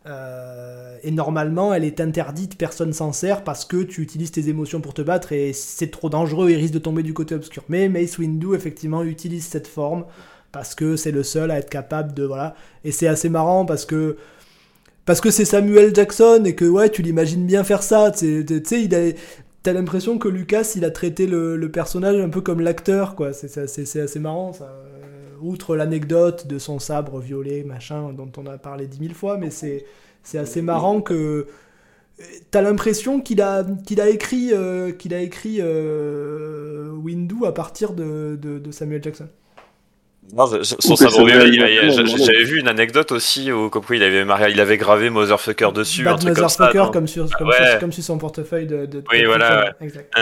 Euh, 0.08 0.98
et 1.04 1.12
normalement, 1.12 1.74
elle 1.74 1.84
est 1.84 2.00
interdite, 2.00 2.58
personne 2.58 2.92
s'en 2.92 3.14
sert 3.14 3.44
parce 3.44 3.66
que 3.66 3.84
tu 3.84 4.02
utilises 4.02 4.32
tes 4.32 4.50
émotions 4.50 4.82
pour 4.82 4.94
te 4.94 5.02
battre 5.02 5.32
et 5.32 5.54
c'est 5.54 5.92
trop 5.92 6.10
dangereux 6.10 6.50
et 6.50 6.56
risque 6.56 6.74
de 6.74 6.80
tomber 6.80 7.04
du 7.04 7.14
côté 7.14 7.36
obscur. 7.36 7.64
Mais 7.70 7.88
Mace 7.88 8.18
Windu, 8.18 8.56
effectivement, 8.56 9.04
utilise 9.04 9.46
cette 9.46 9.68
forme 9.68 10.06
parce 10.52 10.76
que 10.76 10.96
c'est 10.96 11.12
le 11.12 11.24
seul 11.24 11.52
à 11.52 11.58
être 11.60 11.70
capable 11.70 12.14
de. 12.14 12.24
Voilà. 12.24 12.56
Et 12.84 12.92
c'est 12.92 13.08
assez 13.08 13.30
marrant 13.30 13.66
parce 13.66 13.86
que. 13.86 14.18
Parce 15.06 15.20
que 15.20 15.32
c'est 15.32 15.46
Samuel 15.46 15.96
Jackson 15.96 16.44
et 16.46 16.56
que, 16.56 16.66
ouais, 16.66 16.90
tu 16.90 17.02
l'imagines 17.02 17.46
bien 17.46 17.64
faire 17.64 17.84
ça. 17.84 18.12
Tu 18.12 18.46
sais, 18.66 18.84
il 18.84 18.96
a. 18.96 19.12
T'as 19.64 19.74
l'impression 19.74 20.18
que 20.18 20.28
Lucas, 20.28 20.74
il 20.76 20.84
a 20.86 20.90
traité 20.90 21.28
le, 21.28 21.70
personnage 21.72 22.20
un 22.20 22.30
peu 22.30 22.42
comme 22.42 22.62
l'acteur, 22.62 23.16
quoi. 23.16 23.32
C'est 23.34 23.58
assez 23.60 24.20
marrant, 24.20 24.54
ça 24.54 24.72
outre 25.44 25.76
l'anecdote 25.76 26.48
de 26.48 26.60
son 26.60 26.80
sabre 26.80 27.20
violet, 27.20 27.64
machin, 27.64 28.14
dont 28.14 28.32
on 28.38 28.46
a 28.46 28.58
parlé 28.58 28.88
dix 28.88 29.00
mille 29.00 29.14
fois, 29.14 29.38
mais 29.38 29.50
c'est, 29.50 29.86
c'est 30.24 30.38
assez 30.38 30.62
marrant 30.62 31.02
que 31.02 31.48
t'as 32.52 32.62
l'impression 32.62 33.22
qu'il 33.22 33.42
a, 33.42 33.66
qu'il 33.86 34.02
a 34.02 34.10
écrit, 34.10 34.52
euh, 34.54 34.92
qu'il 34.92 35.14
a 35.14 35.20
écrit 35.20 35.58
euh, 35.60 36.90
Windu 36.92 37.46
à 37.46 37.52
partir 37.52 37.94
de, 37.94 38.38
de, 38.42 38.72
Samuel 38.72 39.04
Jackson. 39.04 39.28
son 40.80 40.96
sabre 40.96 41.26
violet, 41.26 41.92
j'avais 41.92 42.44
vu 42.44 42.60
une 42.60 42.68
anecdote 42.68 43.12
aussi 43.12 43.52
où 43.52 43.70
comme 43.70 43.84
il 43.92 44.04
avait, 44.04 44.26
il 44.52 44.60
avait 44.60 44.78
gravé 44.78 45.10
Motherfucker 45.10 45.72
dessus, 45.74 46.08
un 46.08 46.16
truc 46.16 46.36
comme 46.36 46.50
ça. 46.50 46.72
Comme 46.92 47.08
sur, 47.08 47.30
comme, 47.38 47.52
comme 47.80 47.92
sur 47.92 48.04
son 48.04 48.18
portefeuille 48.18 48.68
de. 48.68 48.86
de 48.86 49.04
oui, 49.12 49.26
voilà. 49.26 49.74
Exact. 49.82 50.14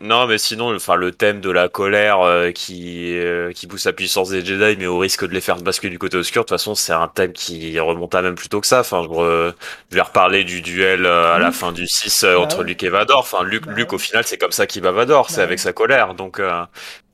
Non, 0.00 0.26
mais 0.26 0.36
sinon, 0.36 0.74
enfin, 0.74 0.94
le 0.94 1.10
thème 1.10 1.40
de 1.40 1.50
la 1.50 1.70
colère 1.70 2.20
euh, 2.20 2.50
qui 2.52 3.16
euh, 3.16 3.50
qui 3.52 3.66
pousse 3.66 3.86
la 3.86 3.94
puissance 3.94 4.28
des 4.28 4.44
Jedi, 4.44 4.76
mais 4.78 4.86
au 4.86 4.98
risque 4.98 5.26
de 5.26 5.32
les 5.32 5.40
faire 5.40 5.56
basculer 5.56 5.90
du 5.90 5.98
côté 5.98 6.18
obscur. 6.18 6.42
De 6.42 6.44
toute 6.44 6.58
façon, 6.58 6.74
c'est 6.74 6.92
un 6.92 7.08
thème 7.08 7.32
qui 7.32 7.78
remonte 7.80 8.14
à 8.14 8.20
même 8.20 8.34
plus 8.34 8.50
tôt 8.50 8.60
que 8.60 8.66
ça. 8.66 8.80
Enfin, 8.80 9.02
je, 9.02 9.52
vais 9.90 10.00
reparler 10.02 10.44
du 10.44 10.60
duel 10.60 11.06
euh, 11.06 11.34
à 11.34 11.38
la 11.38 11.50
fin 11.50 11.72
du 11.72 11.86
6 11.86 12.24
bah 12.24 12.40
entre 12.40 12.62
Luke 12.62 12.82
et 12.82 12.90
Vador. 12.90 13.20
Enfin, 13.20 13.42
Luke, 13.42 13.66
bah 13.66 13.72
Luke 13.74 13.92
au 13.94 13.98
final, 13.98 14.24
c'est 14.26 14.36
comme 14.36 14.52
ça 14.52 14.66
qu'il 14.66 14.82
va 14.82 14.92
Vador, 14.92 15.26
bah 15.28 15.34
c'est 15.34 15.42
avec 15.42 15.58
sa 15.58 15.72
colère. 15.72 16.14
Donc, 16.14 16.42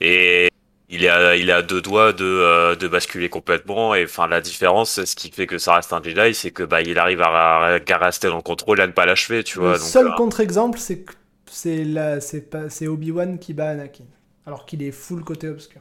et 0.00 0.48
il 0.88 1.04
est 1.04 1.08
à, 1.08 1.36
il 1.36 1.50
est 1.50 1.52
à 1.52 1.62
deux 1.62 1.80
doigts 1.80 2.12
de, 2.12 2.74
de 2.74 2.88
basculer 2.88 3.28
complètement. 3.28 3.94
Et 3.94 4.04
enfin, 4.04 4.26
la 4.26 4.40
différence, 4.40 5.04
ce 5.04 5.14
qui 5.14 5.30
fait 5.30 5.46
que 5.46 5.58
ça 5.58 5.76
reste 5.76 5.92
un 5.92 6.02
Jedi, 6.02 6.34
c'est 6.34 6.50
que 6.50 6.64
bah, 6.64 6.82
il 6.82 6.98
arrive 6.98 7.22
à, 7.22 7.78
à, 7.78 7.98
rester 7.98 8.26
dans 8.26 8.36
le 8.36 8.42
contrôle 8.42 8.80
et 8.80 8.82
à 8.82 8.86
ne 8.88 8.92
pas 8.92 9.06
l'achever, 9.06 9.44
tu 9.44 9.60
vois. 9.60 9.74
Le 9.74 9.78
seul 9.78 10.12
contre-exemple, 10.16 10.80
c'est 10.80 11.02
que 11.02 11.12
c'est 11.56 11.84
la, 11.84 12.20
c'est 12.20 12.50
pas, 12.50 12.68
c'est 12.68 12.86
Obi-Wan 12.86 13.38
qui 13.38 13.54
bat 13.54 13.70
Anakin, 13.70 14.04
alors 14.46 14.66
qu'il 14.66 14.82
est 14.82 14.92
full 14.92 15.24
côté 15.24 15.48
obscur. 15.48 15.80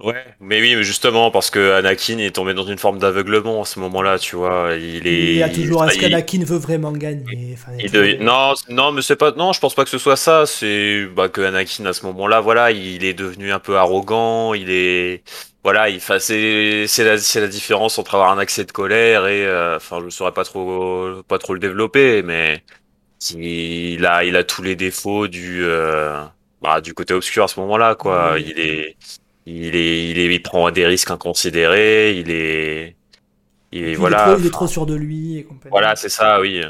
Ouais, 0.00 0.24
mais 0.40 0.60
oui, 0.60 0.74
mais 0.74 0.82
justement 0.82 1.30
parce 1.30 1.48
que 1.48 1.72
Anakin 1.72 2.18
est 2.18 2.34
tombé 2.34 2.52
dans 2.52 2.66
une 2.66 2.76
forme 2.76 2.98
d'aveuglement 2.98 3.62
à 3.62 3.64
ce 3.64 3.78
moment-là, 3.78 4.18
tu 4.18 4.34
vois. 4.34 4.74
Il 4.74 5.06
est. 5.06 5.32
Il 5.32 5.36
y 5.36 5.42
a 5.44 5.48
toujours. 5.48 5.84
Est-ce 5.84 6.00
qu'Anakin 6.00 6.44
veut 6.44 6.58
vraiment 6.58 6.90
gagner 6.90 7.56
Non, 8.20 8.54
non, 8.68 8.90
mais 8.90 9.00
c'est 9.00 9.16
pas. 9.16 9.30
Non, 9.30 9.52
je 9.52 9.60
pense 9.60 9.74
pas 9.74 9.84
que 9.84 9.90
ce 9.90 9.98
soit 9.98 10.16
ça. 10.16 10.44
C'est 10.44 11.06
bah, 11.14 11.28
que 11.28 11.40
Anakin 11.40 11.86
à 11.86 11.92
ce 11.92 12.04
moment-là, 12.06 12.40
voilà, 12.40 12.72
il 12.72 13.04
est 13.04 13.14
devenu 13.14 13.52
un 13.52 13.60
peu 13.60 13.76
arrogant. 13.78 14.54
Il 14.54 14.70
est. 14.70 15.22
Voilà, 15.62 15.88
il. 15.88 16.00
C'est 16.00 16.86
c'est 16.88 17.04
la 17.04 17.16
c'est 17.16 17.40
la 17.40 17.48
différence 17.48 17.98
entre 17.98 18.16
avoir 18.16 18.32
un 18.32 18.38
accès 18.38 18.64
de 18.64 18.72
colère 18.72 19.28
et. 19.28 19.46
Euh, 19.46 19.76
enfin, 19.76 20.00
je 20.04 20.10
saurais 20.10 20.32
pas 20.32 20.44
trop 20.44 21.22
pas 21.28 21.38
trop 21.38 21.54
le 21.54 21.60
développer, 21.60 22.22
mais 22.22 22.62
il 23.32 24.04
a, 24.06 24.24
il 24.24 24.36
a 24.36 24.44
tous 24.44 24.62
les 24.62 24.76
défauts 24.76 25.28
du, 25.28 25.64
euh, 25.64 26.22
bah, 26.62 26.80
du 26.80 26.94
côté 26.94 27.14
obscur 27.14 27.44
à 27.44 27.48
ce 27.48 27.58
moment-là, 27.60 27.94
quoi. 27.94 28.36
Il 28.38 28.58
est, 28.58 28.96
il 29.46 29.76
est, 29.76 30.10
il 30.10 30.18
est, 30.18 30.34
il 30.34 30.42
prend 30.42 30.70
des 30.70 30.86
risques 30.86 31.10
inconsidérés. 31.10 32.18
Il 32.18 32.30
est, 32.30 32.96
il 33.72 33.88
est, 33.88 33.94
voilà. 33.94 34.24
Trop, 34.24 34.38
il 34.38 34.46
est 34.46 34.50
trop 34.50 34.66
sûr 34.66 34.86
de 34.86 34.94
lui 34.94 35.38
et 35.38 35.48
Voilà, 35.70 35.96
c'est 35.96 36.08
ça, 36.08 36.40
oui. 36.40 36.62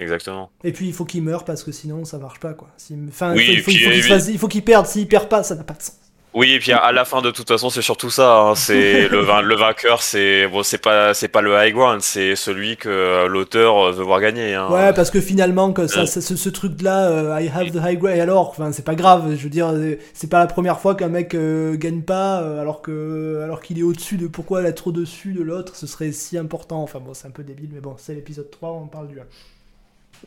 Exactement. 0.00 0.50
Et 0.64 0.72
puis 0.72 0.88
il 0.88 0.92
faut 0.92 1.04
qu'il 1.04 1.22
meure 1.22 1.44
parce 1.44 1.62
que 1.62 1.70
sinon 1.70 2.04
ça 2.04 2.18
marche 2.18 2.40
pas 2.40 2.52
quoi. 2.52 2.68
Enfin, 3.08 3.34
il 3.36 3.62
faut, 3.62 3.70
il 3.70 4.38
faut 4.38 4.48
qu'il 4.48 4.64
perde. 4.64 4.86
S'il 4.86 5.06
perd 5.06 5.28
pas, 5.28 5.42
ça 5.42 5.54
n'a 5.54 5.62
pas 5.62 5.74
de 5.74 5.82
sens. 5.82 5.98
Oui, 6.34 6.50
et 6.50 6.58
puis 6.58 6.72
à 6.72 6.90
la 6.90 7.04
fin, 7.04 7.22
de 7.22 7.30
toute 7.30 7.46
façon, 7.46 7.70
c'est 7.70 7.80
surtout 7.80 8.10
ça. 8.10 8.40
Hein. 8.40 8.54
C'est 8.64 9.08
le, 9.08 9.20
le, 9.20 9.54
vainqueur, 9.54 10.02
c'est 10.02 10.48
bon, 10.48 10.62
c'est 10.62 10.78
pas, 10.78 11.14
c'est 11.14 11.28
pas 11.28 11.42
le 11.42 11.54
high 11.54 11.72
ground, 11.72 12.00
c'est 12.00 12.34
celui 12.34 12.76
que 12.76 12.88
euh, 12.88 13.28
l'auteur 13.28 13.92
veut 13.92 14.02
voir 14.02 14.20
gagner. 14.20 14.54
Hein. 14.54 14.68
Ouais, 14.70 14.92
parce 14.92 15.10
que 15.10 15.20
finalement, 15.20 15.72
que 15.72 15.86
ça, 15.86 16.06
ce, 16.06 16.48
truc-là, 16.48 17.10
euh, 17.10 17.40
I 17.40 17.48
have 17.48 17.70
the 17.70 17.80
high 17.84 17.98
ground. 17.98 18.16
Et 18.16 18.20
alors, 18.20 18.48
enfin, 18.48 18.72
c'est 18.72 18.84
pas 18.84 18.94
grave. 18.94 19.34
Je 19.36 19.42
veux 19.44 19.50
dire, 19.50 19.72
c'est 20.12 20.30
pas 20.30 20.38
la 20.38 20.46
première 20.46 20.80
fois 20.80 20.94
qu'un 20.94 21.08
mec 21.08 21.34
euh, 21.34 21.76
gagne 21.76 22.02
pas, 22.02 22.38
alors 22.60 22.82
que, 22.82 23.42
alors 23.44 23.60
qu'il 23.60 23.78
est 23.78 23.82
au-dessus 23.82 24.16
de 24.16 24.26
pourquoi 24.26 24.60
elle 24.60 24.66
est 24.66 24.72
trop 24.72 24.92
dessus 24.92 25.34
de 25.34 25.42
l'autre, 25.42 25.76
ce 25.76 25.86
serait 25.86 26.12
si 26.12 26.38
important. 26.38 26.82
Enfin 26.82 27.00
bon, 27.00 27.14
c'est 27.14 27.28
un 27.28 27.32
peu 27.32 27.44
débile, 27.44 27.70
mais 27.72 27.80
bon, 27.80 27.94
c'est 27.98 28.14
l'épisode 28.14 28.50
3, 28.50 28.70
on 28.70 28.86
parle 28.86 29.08
du. 29.08 29.18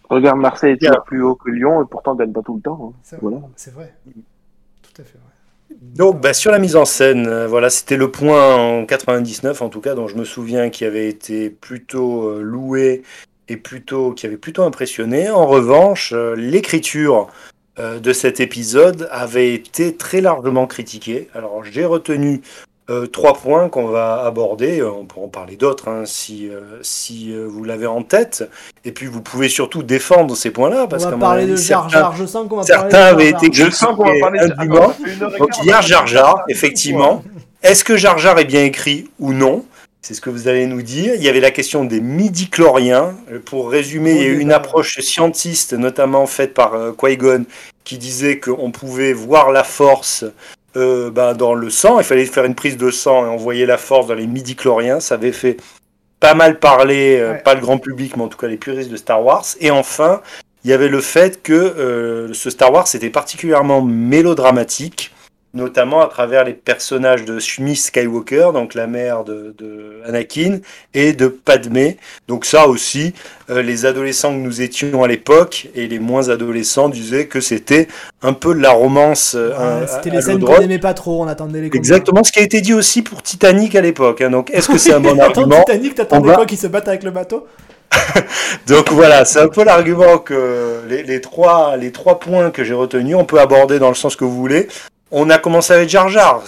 Regarde, 0.09 0.39
Marseille 0.39 0.77
est 0.79 1.05
plus 1.05 1.21
haut 1.21 1.35
que 1.35 1.49
Lyon 1.49 1.81
et 1.81 1.85
pourtant 1.89 2.15
gagne 2.15 2.31
pas 2.31 2.43
tout 2.43 2.55
le 2.55 2.61
temps. 2.61 2.93
Hein. 2.93 2.99
C'est 3.03 3.19
voilà. 3.19 3.37
vrai. 3.73 3.93
Tout 4.83 5.01
à 5.01 5.03
fait 5.03 5.17
vrai. 5.17 5.26
Donc, 5.81 6.21
bah, 6.21 6.33
sur 6.33 6.51
la 6.51 6.59
mise 6.59 6.75
en 6.75 6.85
scène, 6.85 7.27
euh, 7.27 7.47
voilà, 7.47 7.69
c'était 7.69 7.97
le 7.97 8.11
point 8.11 8.55
en 8.55 8.85
99, 8.85 9.61
en 9.61 9.69
tout 9.69 9.81
cas, 9.81 9.93
dont 9.93 10.07
je 10.07 10.15
me 10.15 10.25
souviens 10.25 10.69
qui 10.69 10.85
avait 10.85 11.07
été 11.07 11.49
plutôt 11.49 12.29
euh, 12.29 12.41
loué 12.41 13.03
et 13.47 13.57
plutôt, 13.57 14.11
qui 14.11 14.25
avait 14.25 14.37
plutôt 14.37 14.63
impressionné. 14.63 15.29
En 15.29 15.45
revanche, 15.45 16.13
euh, 16.13 16.35
l'écriture 16.35 17.27
de 17.79 18.11
cet 18.11 18.39
épisode 18.39 19.07
avait 19.11 19.53
été 19.53 19.95
très 19.95 20.19
largement 20.19 20.65
critiquée. 20.65 21.29
Alors 21.35 21.63
j'ai 21.63 21.85
retenu 21.85 22.41
euh, 22.89 23.05
trois 23.07 23.33
points 23.33 23.69
qu'on 23.69 23.87
va 23.87 24.23
aborder. 24.25 24.81
On 24.83 25.05
pourra 25.05 25.25
en 25.25 25.29
parler 25.29 25.55
d'autres 25.55 25.89
hein, 25.89 26.03
si, 26.05 26.49
si 26.81 27.33
vous 27.35 27.63
l'avez 27.63 27.87
en 27.87 28.03
tête. 28.03 28.49
Et 28.85 28.91
puis 28.91 29.07
vous 29.07 29.21
pouvez 29.21 29.49
surtout 29.49 29.83
défendre 29.83 30.35
ces 30.35 30.51
points-là. 30.51 30.87
Parce 30.87 31.05
on 31.05 31.11
va 31.11 31.17
parler 31.17 31.45
de 31.45 31.55
Jar 31.55 31.89
Jar. 31.89 32.15
Je 32.15 32.25
sens 32.25 32.47
qu'on 32.47 32.57
va 32.57 32.63
certains 32.63 32.89
parler 32.89 33.11
de 33.11 33.27
Jar 33.27 33.29
Jar. 33.29 33.39
avaient 33.39 33.47
été 33.47 33.49
Je 33.51 33.69
sens 33.71 33.95
qu'on 33.95 34.05
va 34.05 34.19
parler 34.19 34.39
de 34.39 35.37
Donc 35.37 35.63
hier 35.63 35.81
Jar 35.81 36.07
Jar, 36.07 36.43
effectivement. 36.47 37.23
Est-ce 37.63 37.83
que 37.83 37.97
Jar 37.97 38.17
Jar 38.17 38.37
est 38.39 38.45
bien 38.45 38.63
écrit 38.63 39.09
ou 39.19 39.33
non? 39.33 39.65
C'est 40.01 40.13
ce 40.13 40.21
que 40.21 40.29
vous 40.29 40.47
allez 40.47 40.67
nous 40.67 40.83
dire. 40.83 41.15
Il 41.15 41.23
y 41.23 41.27
avait 41.27 41.41
la 41.41 41.51
question 41.51 41.83
des 41.83 41.99
midi-chloriens. 41.99 43.15
Pour 43.45 43.69
résumer, 43.69 44.11
il 44.11 44.21
y 44.21 44.23
a 44.23 44.27
eu 44.27 44.39
une 44.39 44.53
approche 44.53 45.01
scientiste, 45.01 45.73
notamment 45.73 46.25
faite 46.27 46.53
par 46.53 46.75
euh, 46.75 46.93
Qui-Gon, 46.97 47.45
qui 47.83 47.97
disait 47.97 48.39
qu'on 48.39 48.71
pouvait 48.71 49.11
voir 49.11 49.51
la 49.51 49.65
force 49.65 50.23
euh, 50.77 51.11
ben, 51.11 51.33
dans 51.33 51.53
le 51.53 51.69
sang. 51.69 51.99
Il 51.99 52.05
fallait 52.05 52.25
faire 52.25 52.45
une 52.45 52.55
prise 52.55 52.77
de 52.77 52.91
sang 52.91 53.25
et 53.25 53.29
envoyer 53.29 53.65
la 53.65 53.77
force 53.77 54.07
dans 54.07 54.15
les 54.15 54.27
midi-chloriens. 54.27 54.99
Ça 54.99 55.15
avait 55.15 55.31
fait 55.31 55.57
pas 56.19 56.33
mal 56.33 56.59
parler, 56.59 57.19
euh, 57.19 57.33
pas 57.35 57.55
le 57.55 57.61
grand 57.61 57.77
public, 57.77 58.15
mais 58.15 58.23
en 58.23 58.27
tout 58.27 58.37
cas 58.37 58.47
les 58.47 58.57
puristes 58.57 58.89
de 58.89 58.97
Star 58.97 59.23
Wars. 59.23 59.45
Et 59.59 59.71
enfin, 59.71 60.21
il 60.63 60.69
y 60.69 60.73
avait 60.73 60.89
le 60.89 61.01
fait 61.01 61.41
que 61.43 62.29
ce 62.33 62.49
Star 62.49 62.71
Wars 62.71 62.87
était 62.93 63.09
particulièrement 63.09 63.81
mélodramatique 63.81 65.13
notamment 65.53 66.01
à 66.01 66.07
travers 66.07 66.43
les 66.43 66.53
personnages 66.53 67.25
de 67.25 67.39
Shmi 67.39 67.75
Skywalker, 67.75 68.49
donc 68.53 68.73
la 68.73 68.87
mère 68.87 69.23
de, 69.23 70.01
Anakin, 70.05 70.59
et 70.93 71.13
de 71.13 71.27
Padmé. 71.27 71.97
Donc 72.27 72.45
ça 72.45 72.67
aussi, 72.67 73.13
euh, 73.49 73.61
les 73.61 73.85
adolescents 73.85 74.31
que 74.31 74.39
nous 74.39 74.61
étions 74.61 75.03
à 75.03 75.07
l'époque 75.07 75.67
et 75.75 75.87
les 75.87 75.99
moins 75.99 76.29
adolescents 76.29 76.89
disaient 76.89 77.27
que 77.27 77.41
c'était 77.41 77.87
un 78.21 78.33
peu 78.33 78.53
la 78.53 78.71
romance. 78.71 79.35
Euh, 79.37 79.85
c'était 79.87 80.15
les 80.15 80.21
scènes 80.21 80.43
qu'on 80.43 80.59
n'aimait 80.59 80.79
pas 80.79 80.93
trop, 80.93 81.23
on 81.23 81.27
attendait 81.27 81.61
les 81.61 81.67
Exactement, 81.73 82.23
ce 82.23 82.31
qui 82.31 82.39
a 82.39 82.43
été 82.43 82.61
dit 82.61 82.73
aussi 82.73 83.01
pour 83.01 83.21
Titanic 83.23 83.75
à 83.75 83.81
l'époque. 83.81 84.21
Hein. 84.21 84.29
Donc 84.29 84.51
est-ce 84.51 84.67
que 84.67 84.77
c'est 84.77 84.93
un 84.93 84.99
bon 84.99 85.19
argument 85.21 85.63
Titanic, 85.65 85.95
t'attendais 85.95 86.33
quoi 86.33 86.45
qu'ils 86.45 86.57
se 86.57 86.67
battent 86.67 86.87
avec 86.87 87.03
le 87.03 87.11
bateau 87.11 87.47
Donc 88.67 88.91
voilà, 88.91 89.23
c'est 89.23 89.39
un 89.39 89.47
peu 89.47 89.63
l'argument 89.63 90.17
que 90.17 90.81
les, 90.89 91.03
les, 91.03 91.21
trois, 91.21 91.77
les 91.77 91.93
trois 91.93 92.19
points 92.19 92.51
que 92.51 92.65
j'ai 92.65 92.73
retenus, 92.73 93.15
on 93.15 93.23
peut 93.23 93.39
aborder 93.39 93.79
dans 93.79 93.87
le 93.87 93.95
sens 93.95 94.17
que 94.17 94.25
vous 94.25 94.35
voulez. 94.35 94.67
On 95.11 95.29
a 95.29 95.37
commencé 95.37 95.73
avec 95.73 95.87
Jar 95.87 96.09
Jar. 96.09 96.43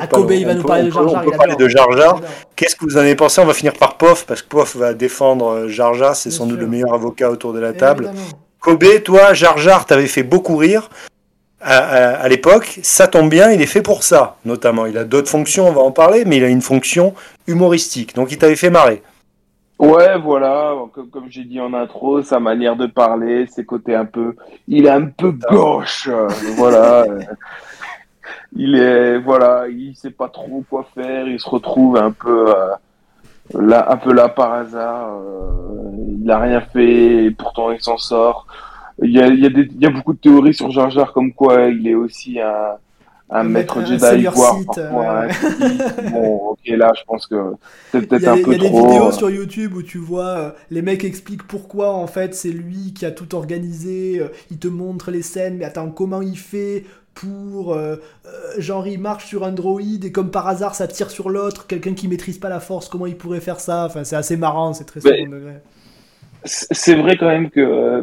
Ah, 0.00 0.06
Kobe, 0.06 0.30
il 0.32 0.46
va 0.46 0.54
nous 0.54 0.62
parler 0.62 0.84
de 0.84 0.90
Jar 0.90 1.08
Jar. 1.08 1.22
On 1.22 1.30
peut 1.30 1.36
parler 1.36 1.56
de 1.56 1.68
Jar 1.68 1.92
Jar. 1.92 2.20
Qu'est-ce 2.54 2.76
que 2.76 2.84
vous 2.84 2.96
en 2.96 3.00
avez 3.00 3.16
pensé? 3.16 3.40
On 3.40 3.46
va 3.46 3.54
finir 3.54 3.72
par 3.72 3.96
Pof, 3.96 4.24
parce 4.26 4.42
que 4.42 4.48
Pof 4.48 4.76
va 4.76 4.94
défendre 4.94 5.46
euh, 5.46 5.68
Jar 5.68 5.94
Jar. 5.94 6.14
C'est 6.14 6.30
sans 6.30 6.46
doute 6.46 6.60
le 6.60 6.68
meilleur 6.68 6.94
avocat 6.94 7.30
autour 7.30 7.52
de 7.52 7.58
la 7.58 7.72
table. 7.72 8.12
Kobe, 8.60 9.02
toi, 9.04 9.34
Jar 9.34 9.58
Jar, 9.58 9.84
t'avais 9.86 10.06
fait 10.06 10.22
beaucoup 10.22 10.56
rire 10.56 10.90
à, 11.60 12.28
l'époque. 12.28 12.78
Ça 12.82 13.08
tombe 13.08 13.30
bien, 13.30 13.50
il 13.50 13.60
est 13.60 13.66
fait 13.66 13.82
pour 13.82 14.04
ça, 14.04 14.36
notamment. 14.44 14.86
Il 14.86 14.96
a 14.98 15.04
d'autres 15.04 15.30
fonctions, 15.30 15.66
on 15.68 15.72
va 15.72 15.80
en 15.80 15.90
parler, 15.90 16.24
mais 16.24 16.36
il 16.36 16.44
a 16.44 16.48
une 16.48 16.62
fonction 16.62 17.14
humoristique. 17.46 18.14
Donc 18.14 18.30
il 18.30 18.38
t'avait 18.38 18.56
fait 18.56 18.70
marrer. 18.70 19.02
Ouais, 19.78 20.18
voilà, 20.18 20.72
comme, 20.92 21.10
comme 21.10 21.24
j'ai 21.28 21.42
dit 21.42 21.60
en 21.60 21.74
intro, 21.74 22.22
sa 22.22 22.38
manière 22.38 22.76
de 22.76 22.86
parler, 22.86 23.46
ses 23.48 23.64
côtés 23.64 23.94
un 23.94 24.04
peu, 24.04 24.36
il 24.68 24.86
est 24.86 24.90
un 24.90 25.06
peu 25.06 25.32
gauche, 25.32 26.08
euh, 26.08 26.28
voilà 26.56 27.04
il 28.56 28.74
est 28.76 29.18
voilà, 29.18 29.66
il 29.68 29.94
sait 29.96 30.10
pas 30.10 30.28
trop 30.28 30.64
quoi 30.68 30.86
faire, 30.94 31.26
il 31.26 31.40
se 31.40 31.48
retrouve 31.48 31.96
un 31.96 32.12
peu 32.12 32.48
euh, 32.48 32.70
là, 33.54 33.90
un 33.90 33.96
peu 33.96 34.12
là 34.12 34.28
par 34.28 34.52
hasard. 34.52 35.18
Euh, 35.18 35.90
il 36.22 36.30
a 36.30 36.38
rien 36.38 36.60
fait, 36.60 37.24
et 37.24 37.30
pourtant 37.30 37.70
il 37.70 37.80
s'en 37.80 37.98
sort. 37.98 38.46
Il 39.02 39.10
y 39.10 39.20
a, 39.20 39.26
il 39.26 39.40
y, 39.40 39.46
a 39.46 39.50
des, 39.50 39.62
il 39.62 39.80
y 39.80 39.86
a 39.86 39.90
beaucoup 39.90 40.12
de 40.12 40.18
théories 40.18 40.54
sur 40.54 40.70
Jar 40.70 40.88
Jar 40.90 41.12
comme 41.12 41.32
quoi 41.32 41.64
il 41.64 41.86
est 41.88 41.96
aussi 41.96 42.40
un, 42.40 42.76
un 43.28 43.42
maître 43.42 43.84
Jedi, 43.84 44.26
voire 44.32 44.56
parfois 44.64 45.26
Bon, 46.12 46.50
ok, 46.50 46.60
là, 46.68 46.92
je 46.96 47.02
pense 47.04 47.26
que 47.26 47.34
c'est 47.90 48.06
peut-être 48.06 48.28
un 48.28 48.36
peu 48.36 48.42
trop. 48.42 48.52
Il 48.52 48.62
y 48.62 48.66
a 48.66 48.70
des 48.70 48.86
vidéos 48.86 49.10
sur 49.10 49.30
YouTube 49.30 49.74
où 49.74 49.82
tu 49.82 49.98
vois 49.98 50.28
euh, 50.28 50.50
les 50.70 50.80
mecs 50.80 51.02
expliquent 51.04 51.46
pourquoi 51.46 51.92
en 51.92 52.06
fait 52.06 52.36
c'est 52.36 52.52
lui 52.52 52.94
qui 52.94 53.04
a 53.04 53.10
tout 53.10 53.34
organisé. 53.34 54.22
il 54.50 54.58
te 54.58 54.68
montre 54.68 55.10
les 55.10 55.22
scènes, 55.22 55.56
mais 55.56 55.64
attends, 55.64 55.90
comment 55.90 56.22
il 56.22 56.38
fait 56.38 56.84
pour 57.14 57.74
euh, 57.74 57.96
euh, 58.26 58.30
genre 58.58 58.86
il 58.86 59.00
marche 59.00 59.26
sur 59.26 59.44
un 59.44 59.52
droïde 59.52 60.04
et 60.04 60.12
comme 60.12 60.30
par 60.30 60.48
hasard 60.48 60.74
ça 60.74 60.86
tire 60.86 61.10
sur 61.10 61.30
l'autre, 61.30 61.66
quelqu'un 61.66 61.94
qui 61.94 62.08
maîtrise 62.08 62.38
pas 62.38 62.48
la 62.48 62.60
force, 62.60 62.88
comment 62.88 63.06
il 63.06 63.16
pourrait 63.16 63.40
faire 63.40 63.60
ça? 63.60 63.84
Enfin, 63.86 64.04
c'est 64.04 64.16
assez 64.16 64.36
marrant, 64.36 64.72
c'est 64.72 64.84
très 64.84 65.00
degré. 65.00 65.26
C'est 66.44 66.94
vrai 66.94 67.16
quand 67.16 67.28
même 67.28 67.50
que 67.50 67.60
euh, 67.60 68.02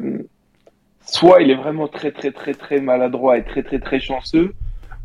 soit 1.05 1.41
il 1.41 1.51
est 1.51 1.55
vraiment 1.55 1.87
très 1.87 2.11
très 2.11 2.31
très 2.31 2.53
très 2.53 2.79
maladroit 2.79 3.37
et 3.37 3.43
très 3.43 3.63
très 3.63 3.79
très 3.79 3.99
chanceux. 3.99 4.53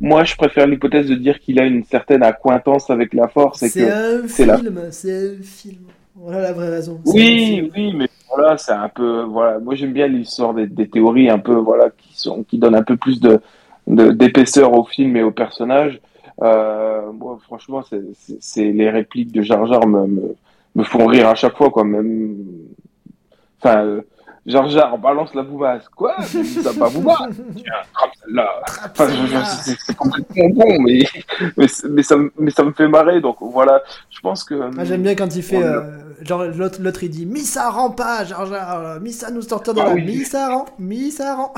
Moi, 0.01 0.25
je 0.25 0.37
préfère 0.37 0.67
l'hypothèse 0.67 1.09
de 1.09 1.15
dire 1.15 1.41
qu'il 1.41 1.59
a 1.59 1.65
une 1.65 1.83
certaine 1.85 2.23
accointance 2.23 2.91
avec 2.91 3.15
la 3.15 3.29
force. 3.29 3.65
C'est 3.67 3.91
un 3.91 4.29
film, 4.29 4.81
c'est 4.91 5.31
un 5.31 5.43
film. 5.43 5.87
Voilà 6.15 6.41
la 6.41 6.53
vraie 6.53 6.69
raison. 6.69 7.01
Oui, 7.07 7.71
oui, 7.75 7.95
mais 7.95 8.09
voilà, 8.29 8.57
c'est 8.57 8.73
un 8.73 8.89
peu 8.89 9.23
voilà. 9.23 9.59
Moi, 9.59 9.75
j'aime 9.75 9.93
bien 9.93 10.07
l'histoire 10.07 10.55
des, 10.55 10.67
des, 10.67 10.89
théories 10.89 11.29
un 11.29 11.39
peu 11.39 11.55
voilà 11.55 11.91
qui 11.91 12.19
sont 12.19 12.43
qui 12.43 12.59
donnent 12.59 12.75
un 12.75 12.83
peu 12.83 12.97
plus 12.97 13.21
de 13.21 13.41
d'épaisseur 13.87 14.73
au 14.73 14.85
film 14.85 15.17
et 15.17 15.23
au 15.23 15.31
personnage. 15.31 16.01
Euh, 16.43 17.13
moi, 17.13 17.39
franchement, 17.43 17.83
c'est 18.41 18.73
les 18.73 18.91
répliques 18.91 19.33
de 19.33 19.43
Jar 19.43 19.67
Jar 19.67 19.87
me, 19.87 20.35
me, 20.75 20.85
font 20.85 21.07
rire 21.07 21.29
à 21.29 21.35
chaque 21.35 21.57
fois, 21.57 21.71
quoi. 21.71 21.85
Même, 21.85 22.37
enfin, 23.61 23.85
euh, 23.85 24.03
Jar 24.47 24.69
Jar 24.69 24.97
balance 24.97 25.35
la 25.35 25.43
boubasse. 25.43 25.89
Quoi? 25.89 26.17
Ça 26.23 26.73
pas 26.79 26.89
boubasse 26.89 27.19
Tiens, 27.57 27.73
celle-là. 28.25 28.63
c'est 29.65 29.97
complètement 29.97 30.49
bon, 30.51 30.83
mais, 30.83 31.03
mais, 31.57 31.67
mais, 31.91 32.03
ça, 32.05 32.17
mais 32.39 32.51
ça 32.51 32.63
me 32.63 32.73
fait 32.73 32.87
marrer. 32.87 33.21
Donc 33.21 33.39
voilà, 33.41 33.83
je 34.09 34.21
pense 34.21 34.45
que. 34.45 34.71
Ah, 34.79 34.85
J'aime 34.85 35.03
bien 35.03 35.17
quand 35.17 35.35
il 35.35 35.43
fait. 35.43 35.63
Euh, 35.63 35.83
genre, 36.23 36.45
l'autre, 36.45 36.81
l'autre 36.81 37.03
il 37.03 37.11
dit 37.11 37.27
Missa 37.27 37.71
rend 37.71 37.91
pas, 37.91 38.25
Jar 38.25 38.47
Jar. 38.47 39.01
Missa 39.01 39.33
nous 39.33 39.43
sortir 39.43 39.75
de 39.75 39.81
ah, 39.81 39.87
là. 39.87 39.95
Oui. 39.95 40.05
Missa 40.05 40.49
rend, 40.49 40.67
Missa 40.79 41.35
rend. 41.35 41.53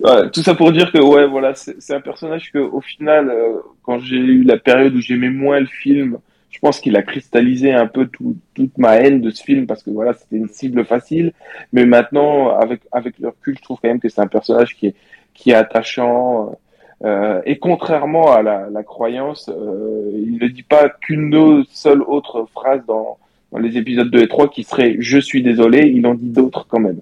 ouais, 0.00 0.30
tout 0.30 0.42
ça 0.42 0.54
pour 0.54 0.72
dire 0.72 0.92
que, 0.92 0.98
ouais, 0.98 1.26
voilà, 1.26 1.54
c'est 1.54 1.94
un 1.94 2.02
personnage 2.02 2.52
que, 2.52 2.58
au 2.58 2.82
final, 2.82 3.30
euh, 3.30 3.60
quand 3.82 3.98
j'ai 3.98 4.16
eu 4.16 4.42
la 4.42 4.58
période 4.58 4.94
où 4.94 5.00
j'aimais 5.00 5.30
moins 5.30 5.60
le 5.60 5.66
film, 5.66 6.18
je 6.54 6.60
pense 6.60 6.78
qu'il 6.78 6.96
a 6.96 7.02
cristallisé 7.02 7.72
un 7.72 7.88
peu 7.88 8.08
toute 8.54 8.78
ma 8.78 8.94
haine 8.94 9.20
de 9.20 9.30
ce 9.30 9.42
film 9.42 9.66
parce 9.66 9.82
que 9.82 9.90
voilà, 9.90 10.12
c'était 10.12 10.36
une 10.36 10.48
cible 10.48 10.84
facile. 10.84 11.32
Mais 11.72 11.84
maintenant, 11.84 12.56
avec, 12.56 12.82
avec 12.92 13.18
le 13.18 13.30
recul, 13.30 13.56
je 13.58 13.62
trouve 13.62 13.78
quand 13.82 13.88
même 13.88 13.98
que 13.98 14.08
c'est 14.08 14.20
un 14.20 14.28
personnage 14.28 14.76
qui 14.76 14.86
est, 14.86 14.94
qui 15.34 15.50
est 15.50 15.54
attachant. 15.54 16.56
Euh, 17.04 17.42
et 17.44 17.58
contrairement 17.58 18.30
à 18.32 18.42
la, 18.42 18.70
la 18.70 18.84
croyance, 18.84 19.50
euh, 19.52 20.12
il 20.14 20.38
ne 20.40 20.46
dit 20.46 20.62
pas 20.62 20.88
qu'une 20.88 21.64
seule 21.72 22.02
autre 22.02 22.46
phrase 22.52 22.82
dans, 22.86 23.18
dans 23.50 23.58
les 23.58 23.76
épisodes 23.76 24.08
2 24.08 24.22
et 24.22 24.28
3 24.28 24.48
qui 24.48 24.62
serait 24.62 24.94
Je 25.00 25.18
suis 25.18 25.42
désolé, 25.42 25.90
il 25.92 26.06
en 26.06 26.14
dit 26.14 26.30
d'autres 26.30 26.68
quand 26.68 26.78
même. 26.78 27.00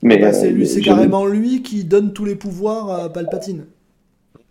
Mais 0.00 0.16
bah, 0.16 0.32
c'est 0.32 0.50
euh, 0.50 0.80
carrément 0.82 1.26
lui 1.26 1.60
qui 1.60 1.84
donne 1.84 2.14
tous 2.14 2.24
les 2.24 2.36
pouvoirs 2.36 2.90
à 2.90 3.12
Palpatine. 3.12 3.66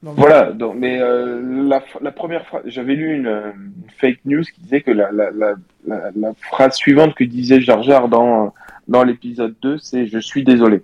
Voilà, 0.04 0.52
donc, 0.52 0.76
mais 0.78 1.00
euh, 1.00 1.42
la, 1.66 1.82
la, 2.02 2.12
première 2.12 2.46
phrase, 2.46 2.64
j'avais 2.66 2.96
lu 2.96 3.16
une, 3.16 3.54
fake 3.98 4.20
news 4.26 4.44
qui 4.44 4.60
disait 4.60 4.82
que 4.82 4.92
la, 4.92 5.10
la, 5.14 5.32
la, 5.86 6.34
phrase 6.42 6.76
suivante 6.76 7.16
que 7.16 7.24
disait 7.24 7.62
Jar 7.62 7.82
Jar 7.84 8.10
dans, 8.10 8.54
dans 8.90 9.04
l'épisode 9.04 9.56
2, 9.62 9.78
c'est 9.78 10.06
Je 10.06 10.20
suis 10.20 10.44
désolé. 10.44 10.82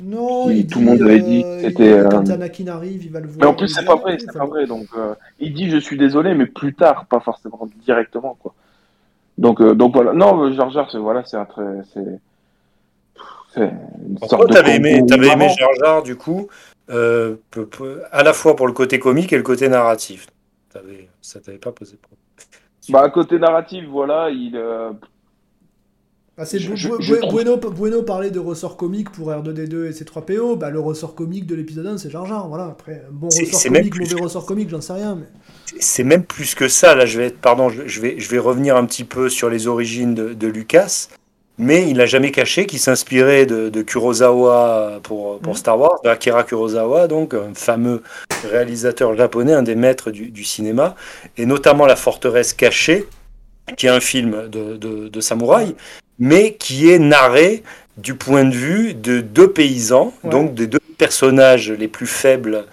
Non, 0.00 0.50
il 0.50 0.68
tout 0.68 0.78
le 0.78 0.84
monde 0.84 1.02
avait 1.02 1.20
dit 1.20 1.42
euh, 1.44 1.60
c'était. 1.62 2.00
Quand 2.08 2.30
Anakin 2.30 2.68
arrive, 2.68 3.04
il 3.04 3.10
va 3.10 3.20
le 3.20 3.26
voir. 3.26 3.38
Mais 3.40 3.46
en 3.46 3.54
plus, 3.54 3.68
c'est 3.68 3.84
pas 3.84 3.96
vrai, 3.96 4.18
c'est 4.20 4.32
pas 4.32 4.46
vrai. 4.46 4.66
Donc, 4.66 4.86
euh, 4.96 5.14
il 5.40 5.52
dit 5.52 5.68
Je 5.68 5.78
suis 5.78 5.96
désolé, 5.96 6.34
mais 6.34 6.46
plus 6.46 6.74
tard, 6.74 7.06
pas 7.06 7.20
forcément 7.20 7.68
directement, 7.84 8.36
quoi. 8.40 8.54
Donc, 9.36 9.60
donc 9.62 9.94
voilà. 9.94 10.12
Non, 10.12 10.52
Jar 10.52 10.70
Jar, 10.70 10.88
c'est 10.92 10.98
voilà, 10.98 11.24
c'est 11.24 11.36
un 11.36 11.44
très. 11.44 11.64
C'est 13.52 13.60
une 13.60 14.18
sorte 14.28 14.48
de. 14.48 14.54
T'avais 14.54 14.76
aimé, 14.76 15.02
avais 15.10 15.28
aimé 15.28 15.48
Jar 15.58 15.70
Jar, 15.80 16.02
du 16.04 16.14
coup 16.14 16.48
euh, 16.90 17.36
à 18.12 18.22
la 18.22 18.32
fois 18.32 18.56
pour 18.56 18.66
le 18.66 18.72
côté 18.72 18.98
comique 18.98 19.32
et 19.32 19.36
le 19.36 19.42
côté 19.42 19.68
narratif. 19.68 20.26
Ça 21.22 21.40
t'avait 21.40 21.58
pas 21.58 21.72
posé 21.72 21.96
problème. 21.96 22.18
Bah, 22.90 23.08
côté 23.10 23.38
narratif, 23.38 23.84
voilà, 23.88 24.30
il. 24.30 24.56
Euh... 24.56 24.92
Ah, 26.36 26.42
bueno, 27.30 27.56
bueno, 27.56 28.02
parlait 28.02 28.32
de 28.32 28.40
ressort 28.40 28.76
comique 28.76 29.10
pour 29.10 29.30
R2D2 29.30 29.86
et 29.86 29.90
C3PO. 29.92 30.58
Bah, 30.58 30.68
le 30.68 30.80
ressort 30.80 31.14
comique 31.14 31.46
de 31.46 31.54
l'épisode 31.54 31.86
1, 31.86 31.98
c'est 31.98 32.10
Jar 32.10 32.26
Jar. 32.26 32.48
Voilà. 32.48 32.66
Après, 32.66 33.04
bon 33.08 33.28
ressort 33.28 33.62
comique, 33.62 33.96
mauvais 33.96 34.20
ressort 34.20 34.44
comique, 34.44 34.68
j'en 34.68 34.80
sais 34.80 34.94
rien. 34.94 35.14
Mais... 35.14 35.26
C'est 35.78 36.02
même 36.02 36.24
plus 36.24 36.56
que 36.56 36.66
ça. 36.66 36.96
Là, 36.96 37.06
je 37.06 37.18
vais, 37.18 37.26
être, 37.26 37.38
pardon, 37.38 37.68
je 37.68 38.00
vais, 38.00 38.18
je 38.18 38.28
vais 38.28 38.38
revenir 38.38 38.76
un 38.76 38.84
petit 38.84 39.04
peu 39.04 39.28
sur 39.28 39.48
les 39.48 39.68
origines 39.68 40.14
de, 40.14 40.34
de 40.34 40.46
Lucas 40.48 41.08
mais 41.58 41.88
il 41.88 41.98
n'a 41.98 42.06
jamais 42.06 42.30
caché 42.30 42.66
qu'il 42.66 42.80
s'inspirait 42.80 43.46
de, 43.46 43.82
Kurosawa 43.82 45.00
pour, 45.02 45.38
pour 45.38 45.54
mm. 45.54 45.56
Star 45.56 45.78
Wars, 45.78 46.00
de 46.02 46.08
Akira 46.08 46.44
Kurosawa, 46.44 47.06
donc 47.06 47.34
un 47.34 47.54
fameux 47.54 48.02
réalisateur 48.50 49.16
japonais, 49.16 49.52
un 49.52 49.62
des 49.62 49.74
maîtres 49.74 50.10
du, 50.10 50.44
cinéma, 50.44 50.94
et 51.36 51.46
notamment 51.46 51.86
La 51.86 51.96
forteresse 51.96 52.52
cachée, 52.52 53.06
qui 53.76 53.86
est 53.86 53.90
un 53.90 54.00
film 54.00 54.48
de, 54.48 54.76
de, 54.76 55.20
samouraï, 55.20 55.74
mais 56.18 56.54
qui 56.54 56.90
est 56.90 56.98
narré 56.98 57.62
du 57.96 58.14
point 58.14 58.44
de 58.44 58.54
vue 58.54 58.94
de 58.94 59.20
deux 59.20 59.50
paysans, 59.50 60.12
donc 60.24 60.54
des 60.54 60.66
deux 60.66 60.80
personnages 60.98 61.70
les 61.70 61.88
plus 61.88 62.06
faibles 62.06 62.66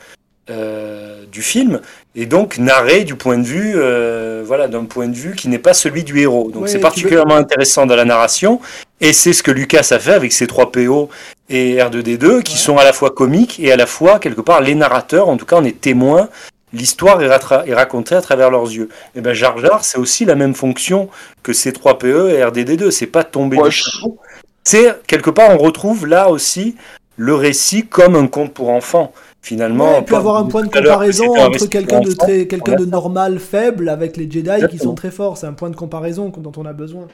euh, 0.50 1.26
du 1.32 1.42
film, 1.42 1.82
et 2.16 2.26
donc 2.26 2.58
narré 2.58 3.04
du 3.04 3.16
point 3.16 3.38
de 3.38 3.44
vue, 3.44 3.74
euh, 3.76 4.44
voilà, 4.46 4.68
d'un 4.68 4.86
point 4.86 5.08
de 5.08 5.16
vue 5.16 5.36
qui 5.36 5.48
n'est 5.48 5.60
pas 5.60 5.74
celui 5.74 6.04
du 6.04 6.20
héros. 6.20 6.52
Donc 6.52 6.68
c'est 6.68 6.80
particulièrement 6.80 7.36
intéressant 7.36 7.86
dans 7.86 7.96
la 7.96 8.06
narration, 8.06 8.60
et 9.00 9.14
c'est 9.14 9.34
ce 9.34 9.44
que 9.44 9.52
Lucas 9.52 9.88
a 9.92 10.00
fait 10.00 10.14
avec 10.14 10.32
ses 10.32 10.48
trois 10.48 10.72
PO 10.72 11.10
et 11.50 11.78
R2D2, 11.78 12.42
qui 12.42 12.58
sont 12.58 12.78
à 12.78 12.84
la 12.84 12.94
fois 12.94 13.12
comiques 13.12 13.60
et 13.60 13.72
à 13.72 13.76
la 13.76 13.86
fois 13.86 14.20
quelque 14.20 14.42
part 14.42 14.62
les 14.62 14.76
narrateurs. 14.76 15.30
En 15.30 15.38
tout 15.38 15.46
cas, 15.46 15.58
on 15.58 15.64
est 15.64 15.80
témoins 15.80 16.30
l'histoire 16.74 17.22
est, 17.22 17.74
racontée 17.74 18.16
à 18.16 18.22
travers 18.22 18.50
leurs 18.50 18.72
yeux. 18.72 18.90
Et 19.16 19.20
eh 19.20 19.22
ben 19.22 19.34
Jar 19.34 19.58
Jar, 19.58 19.84
c'est 19.84 19.98
aussi 19.98 20.26
la 20.26 20.36
même 20.36 20.56
fonction 20.56 21.10
que 21.44 21.54
ces 21.54 21.74
3 21.74 22.00
PE 22.00 22.30
et 22.30 22.42
RDD2. 22.42 22.92
C'est 22.92 23.08
pas 23.08 23.24
tomber 23.24 23.58
du 23.58 23.72
chapeau. 23.72 24.18
C'est 24.64 24.96
quelque 25.08 25.30
part, 25.30 25.50
on 25.50 25.58
retrouve 25.58 26.08
là 26.08 26.30
aussi 26.30 26.76
le 27.18 27.36
récit 27.36 27.86
comme 27.86 28.16
un 28.16 28.28
conte 28.28 28.54
pour 28.54 28.70
enfants. 28.70 29.14
Finalement, 29.44 29.94
ouais, 29.94 30.00
et 30.00 30.02
puis 30.04 30.16
avoir 30.16 30.38
un 30.38 30.46
point 30.46 30.64
de 30.64 30.70
comparaison 30.70 31.36
entre 31.36 31.66
quelqu'un 31.68 32.00
de 32.00 32.12
très, 32.12 32.46
quelqu'un 32.46 32.76
de 32.76 32.86
normal, 32.86 33.40
faible, 33.40 33.90
avec 33.90 34.16
les 34.16 34.30
Jedi 34.30 34.68
qui 34.70 34.78
sont 34.78 34.94
très 34.94 35.10
forts. 35.10 35.38
C'est 35.38 35.48
un 35.48 35.54
point 35.54 35.72
de 35.72 35.76
comparaison 35.76 36.30
dont 36.30 36.52
on 36.58 36.66
a 36.66 36.74
besoin. 36.74 37.08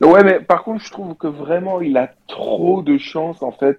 Ouais, 0.00 0.22
mais 0.22 0.40
par 0.40 0.62
contre, 0.62 0.84
je 0.84 0.90
trouve 0.90 1.14
que 1.14 1.26
vraiment, 1.26 1.80
il 1.80 1.96
a 1.96 2.10
trop 2.28 2.82
de 2.82 2.98
chance 2.98 3.42
en 3.42 3.52
fait 3.52 3.78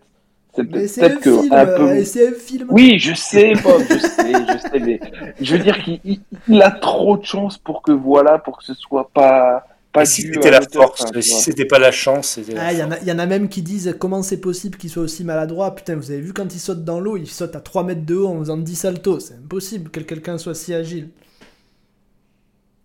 c'est 0.56 0.64
peut-être 0.64 1.20
que 1.20 1.54
un 1.54 1.66
peu. 1.66 2.04
C'est 2.04 2.30
un 2.30 2.32
film. 2.34 2.68
Oui, 2.72 2.98
je 3.00 3.14
sais, 3.14 3.54
Bob, 3.62 3.82
je 3.90 3.98
sais, 3.98 4.32
je 4.32 4.58
sais, 4.58 4.80
mais 4.80 5.00
je 5.42 5.56
veux 5.56 5.64
dire 5.64 5.78
qu'il 5.84 6.62
a 6.62 6.72
trop 6.72 7.18
de 7.18 7.26
chance 7.26 7.58
pour 7.58 7.82
que 7.82 7.92
voilà, 7.92 8.40
pour 8.40 8.58
que 8.58 8.64
ce 8.64 8.74
soit 8.74 9.10
pas. 9.14 9.66
Pas 9.96 10.06
si 10.06 10.22
c'était 10.22 10.52
la 10.52 10.62
force, 10.62 11.06
si 11.22 11.42
c'était 11.42 11.66
pas 11.66 11.80
la 11.80 11.92
chance, 11.92 12.40
ah, 12.58 12.74
Il 12.74 12.78
y, 12.78 13.10
y, 13.10 13.12
en 13.12 13.20
a 13.20 13.26
même 13.26 13.50
qui 13.50 13.62
disent 13.62 13.96
comment 13.98 14.22
c'est 14.22 14.42
possible 14.42 14.78
qu'il 14.78 14.90
soit 14.90 15.04
aussi 15.04 15.24
maladroit? 15.24 15.74
Putain, 15.74 15.96
vous 15.96 16.12
avez 16.12 16.22
vu 16.22 16.34
quand 16.34 16.54
il 16.54 16.60
saute 16.60 16.84
dans 16.84 17.00
l'eau, 17.00 17.18
il 17.18 17.28
saute 17.28 17.56
à 17.56 17.62
3 17.62 17.84
mètres 17.84 18.06
de 18.06 18.16
haut 18.16 18.28
en 18.28 18.40
faisant 18.40 18.58
10 18.58 18.76
saltos. 18.76 19.20
C'est 19.22 19.36
impossible 19.36 19.90
que 19.90 20.02
quelqu'un 20.02 20.38
soit 20.38 20.54
si 20.54 20.74
agile. 20.74 21.10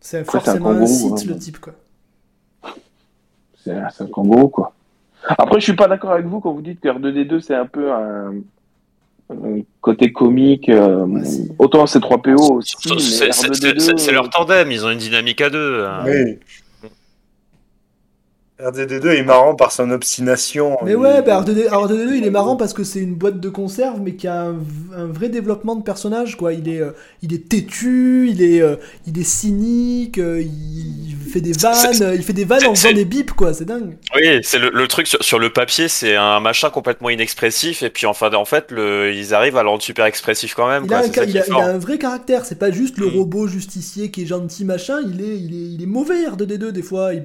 C'est 0.00 0.24
forcément 0.24 0.70
un, 0.70 0.86
site, 0.86 1.26
le 1.26 1.36
type, 1.36 1.58
quoi. 1.58 1.74
C'est 3.62 3.72
un 3.72 4.06
kangourou, 4.06 4.48
quoi. 4.48 4.72
Après, 5.26 5.60
je 5.60 5.64
suis 5.64 5.76
pas 5.76 5.88
d'accord 5.88 6.12
avec 6.12 6.26
vous 6.26 6.40
quand 6.40 6.52
vous 6.52 6.62
dites 6.62 6.80
que 6.80 6.88
R2D2 6.88 7.40
c'est 7.40 7.54
un 7.54 7.66
peu 7.66 7.92
un, 7.92 8.32
côté 9.80 10.12
comique. 10.12 10.68
Euh, 10.68 11.06
autant 11.58 11.86
c'est 11.86 11.98
3PO 11.98 12.54
aussi. 12.54 12.74
C'est 13.98 14.12
leur 14.12 14.30
tandem, 14.30 14.72
ils 14.72 14.84
ont 14.86 14.90
une 14.90 14.98
dynamique 14.98 15.40
à 15.40 15.50
deux. 15.50 15.84
Hein. 15.84 16.04
Oui. 16.06 16.38
RDD2 18.60 19.08
est 19.16 19.22
marrant 19.22 19.54
par 19.54 19.72
son 19.72 19.90
obstination. 19.90 20.78
Mais 20.84 20.94
ouais, 20.94 21.22
bah 21.22 21.38
RDD, 21.38 21.54
2 21.88 22.16
il 22.16 22.26
est 22.26 22.30
marrant 22.30 22.56
parce 22.56 22.72
que 22.72 22.84
c'est 22.84 23.00
une 23.00 23.14
boîte 23.14 23.40
de 23.40 23.48
conserve 23.48 24.00
mais 24.00 24.14
qui 24.14 24.28
a 24.28 24.52
un, 24.94 25.06
vrai 25.06 25.28
développement 25.28 25.76
de 25.76 25.82
personnage 25.82 26.36
quoi. 26.36 26.52
Il 26.52 26.68
est, 26.68 26.80
euh, 26.80 26.90
il 27.22 27.32
est 27.32 27.48
têtu, 27.48 28.28
il 28.28 28.42
est, 28.42 28.60
euh, 28.60 28.76
il 29.06 29.18
est 29.18 29.24
cynique, 29.24 30.18
euh, 30.18 30.42
il 30.42 31.16
fait 31.32 31.40
des 31.40 31.52
vannes, 31.52 32.14
il 32.14 32.22
fait 32.22 32.32
des 32.32 32.44
vannes 32.44 32.66
en 32.66 32.74
faisant 32.74 32.92
des 32.92 33.04
bips 33.04 33.32
quoi, 33.32 33.54
c'est 33.54 33.64
dingue. 33.64 33.96
Oui, 34.14 34.40
c'est 34.42 34.58
le, 34.58 34.88
truc 34.88 35.06
sur, 35.06 35.38
le 35.38 35.50
papier, 35.50 35.88
c'est 35.88 36.16
un 36.16 36.40
machin 36.40 36.70
complètement 36.70 37.10
inexpressif 37.10 37.82
et 37.82 37.90
puis 37.90 38.06
enfin 38.06 38.32
en 38.32 38.44
fait 38.44 38.70
le, 38.70 39.12
ils 39.12 39.34
arrivent 39.34 39.56
à 39.56 39.62
le 39.62 39.68
rendre 39.68 39.82
super 39.82 40.04
expressif 40.04 40.54
quand 40.54 40.68
même. 40.68 40.84
Il, 40.86 40.94
a, 40.94 41.64
un, 41.64 41.78
vrai 41.78 41.98
caractère, 41.98 42.44
c'est 42.44 42.58
pas 42.58 42.70
juste 42.70 42.98
le 42.98 43.06
mm. 43.06 43.16
robot 43.16 43.48
justicier 43.48 44.10
qui 44.10 44.22
est 44.22 44.26
gentil 44.26 44.64
machin, 44.64 44.98
il 45.04 45.20
est, 45.20 45.36
il 45.36 45.54
est, 45.54 45.74
il 45.74 45.82
est 45.82 45.86
mauvais 45.86 46.26
R2D2 46.26 46.70
des 46.70 46.82
fois, 46.82 47.14
il, 47.14 47.24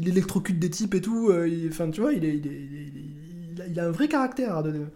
il 0.00 0.08
électrocute 0.08 0.58
des 0.58 0.67
types 0.70 0.94
et 0.94 1.00
tout. 1.00 1.30
Euh, 1.30 1.68
enfin, 1.68 1.90
tu 1.90 2.00
vois, 2.00 2.12
il, 2.12 2.24
est, 2.24 2.34
il, 2.34 3.80
a, 3.80 3.86
un 3.86 3.90
vrai 3.90 4.08
caractère, 4.08 4.62
R2D2. 4.62 4.86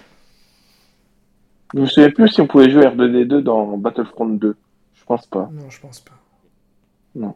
Je 1.75 1.81
me 1.81 1.87
souviens 1.87 2.11
plus 2.11 2.29
si 2.29 2.41
on 2.41 2.47
pouvait 2.47 2.71
jouer 2.71 2.85
R2D2 2.85 3.41
dans 3.41 3.77
Battlefront 3.77 4.29
2. 4.29 4.57
Je 4.95 5.05
pense 5.05 5.27
pas. 5.27 5.51
Non, 5.53 5.71
je 5.71 5.81
pense 5.81 6.01
pas. 6.01 6.13
Non. 7.15 7.35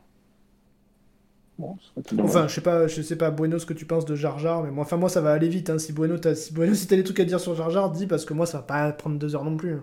enfin, 2.20 2.48
je 2.48 2.54
sais 2.54 2.60
pas, 2.60 2.86
je 2.86 3.02
sais 3.02 3.16
pas, 3.16 3.30
Bueno, 3.30 3.58
ce 3.58 3.66
que 3.66 3.74
tu 3.74 3.86
penses 3.86 4.04
de 4.04 4.14
Jar 4.14 4.38
Jar, 4.38 4.62
mais 4.62 4.70
moi, 4.70 4.84
enfin, 4.84 4.96
moi, 4.96 5.08
ça 5.08 5.20
va 5.20 5.32
aller 5.32 5.48
vite. 5.48 5.70
Hein. 5.70 5.78
Si 5.78 5.92
Bueno, 5.92 6.16
as, 6.24 6.34
si 6.34 6.54
Bueno, 6.54 6.74
si 6.74 6.86
t'as 6.86 6.96
des 6.96 7.04
trucs 7.04 7.20
à 7.20 7.24
dire 7.24 7.40
sur 7.40 7.54
Jar 7.54 7.70
Jar, 7.70 7.90
dis 7.90 8.06
parce 8.06 8.24
que 8.24 8.34
moi, 8.34 8.46
ça 8.46 8.58
va 8.58 8.64
pas 8.64 8.92
prendre 8.92 9.18
deux 9.18 9.34
heures 9.34 9.44
non 9.44 9.56
plus. 9.56 9.76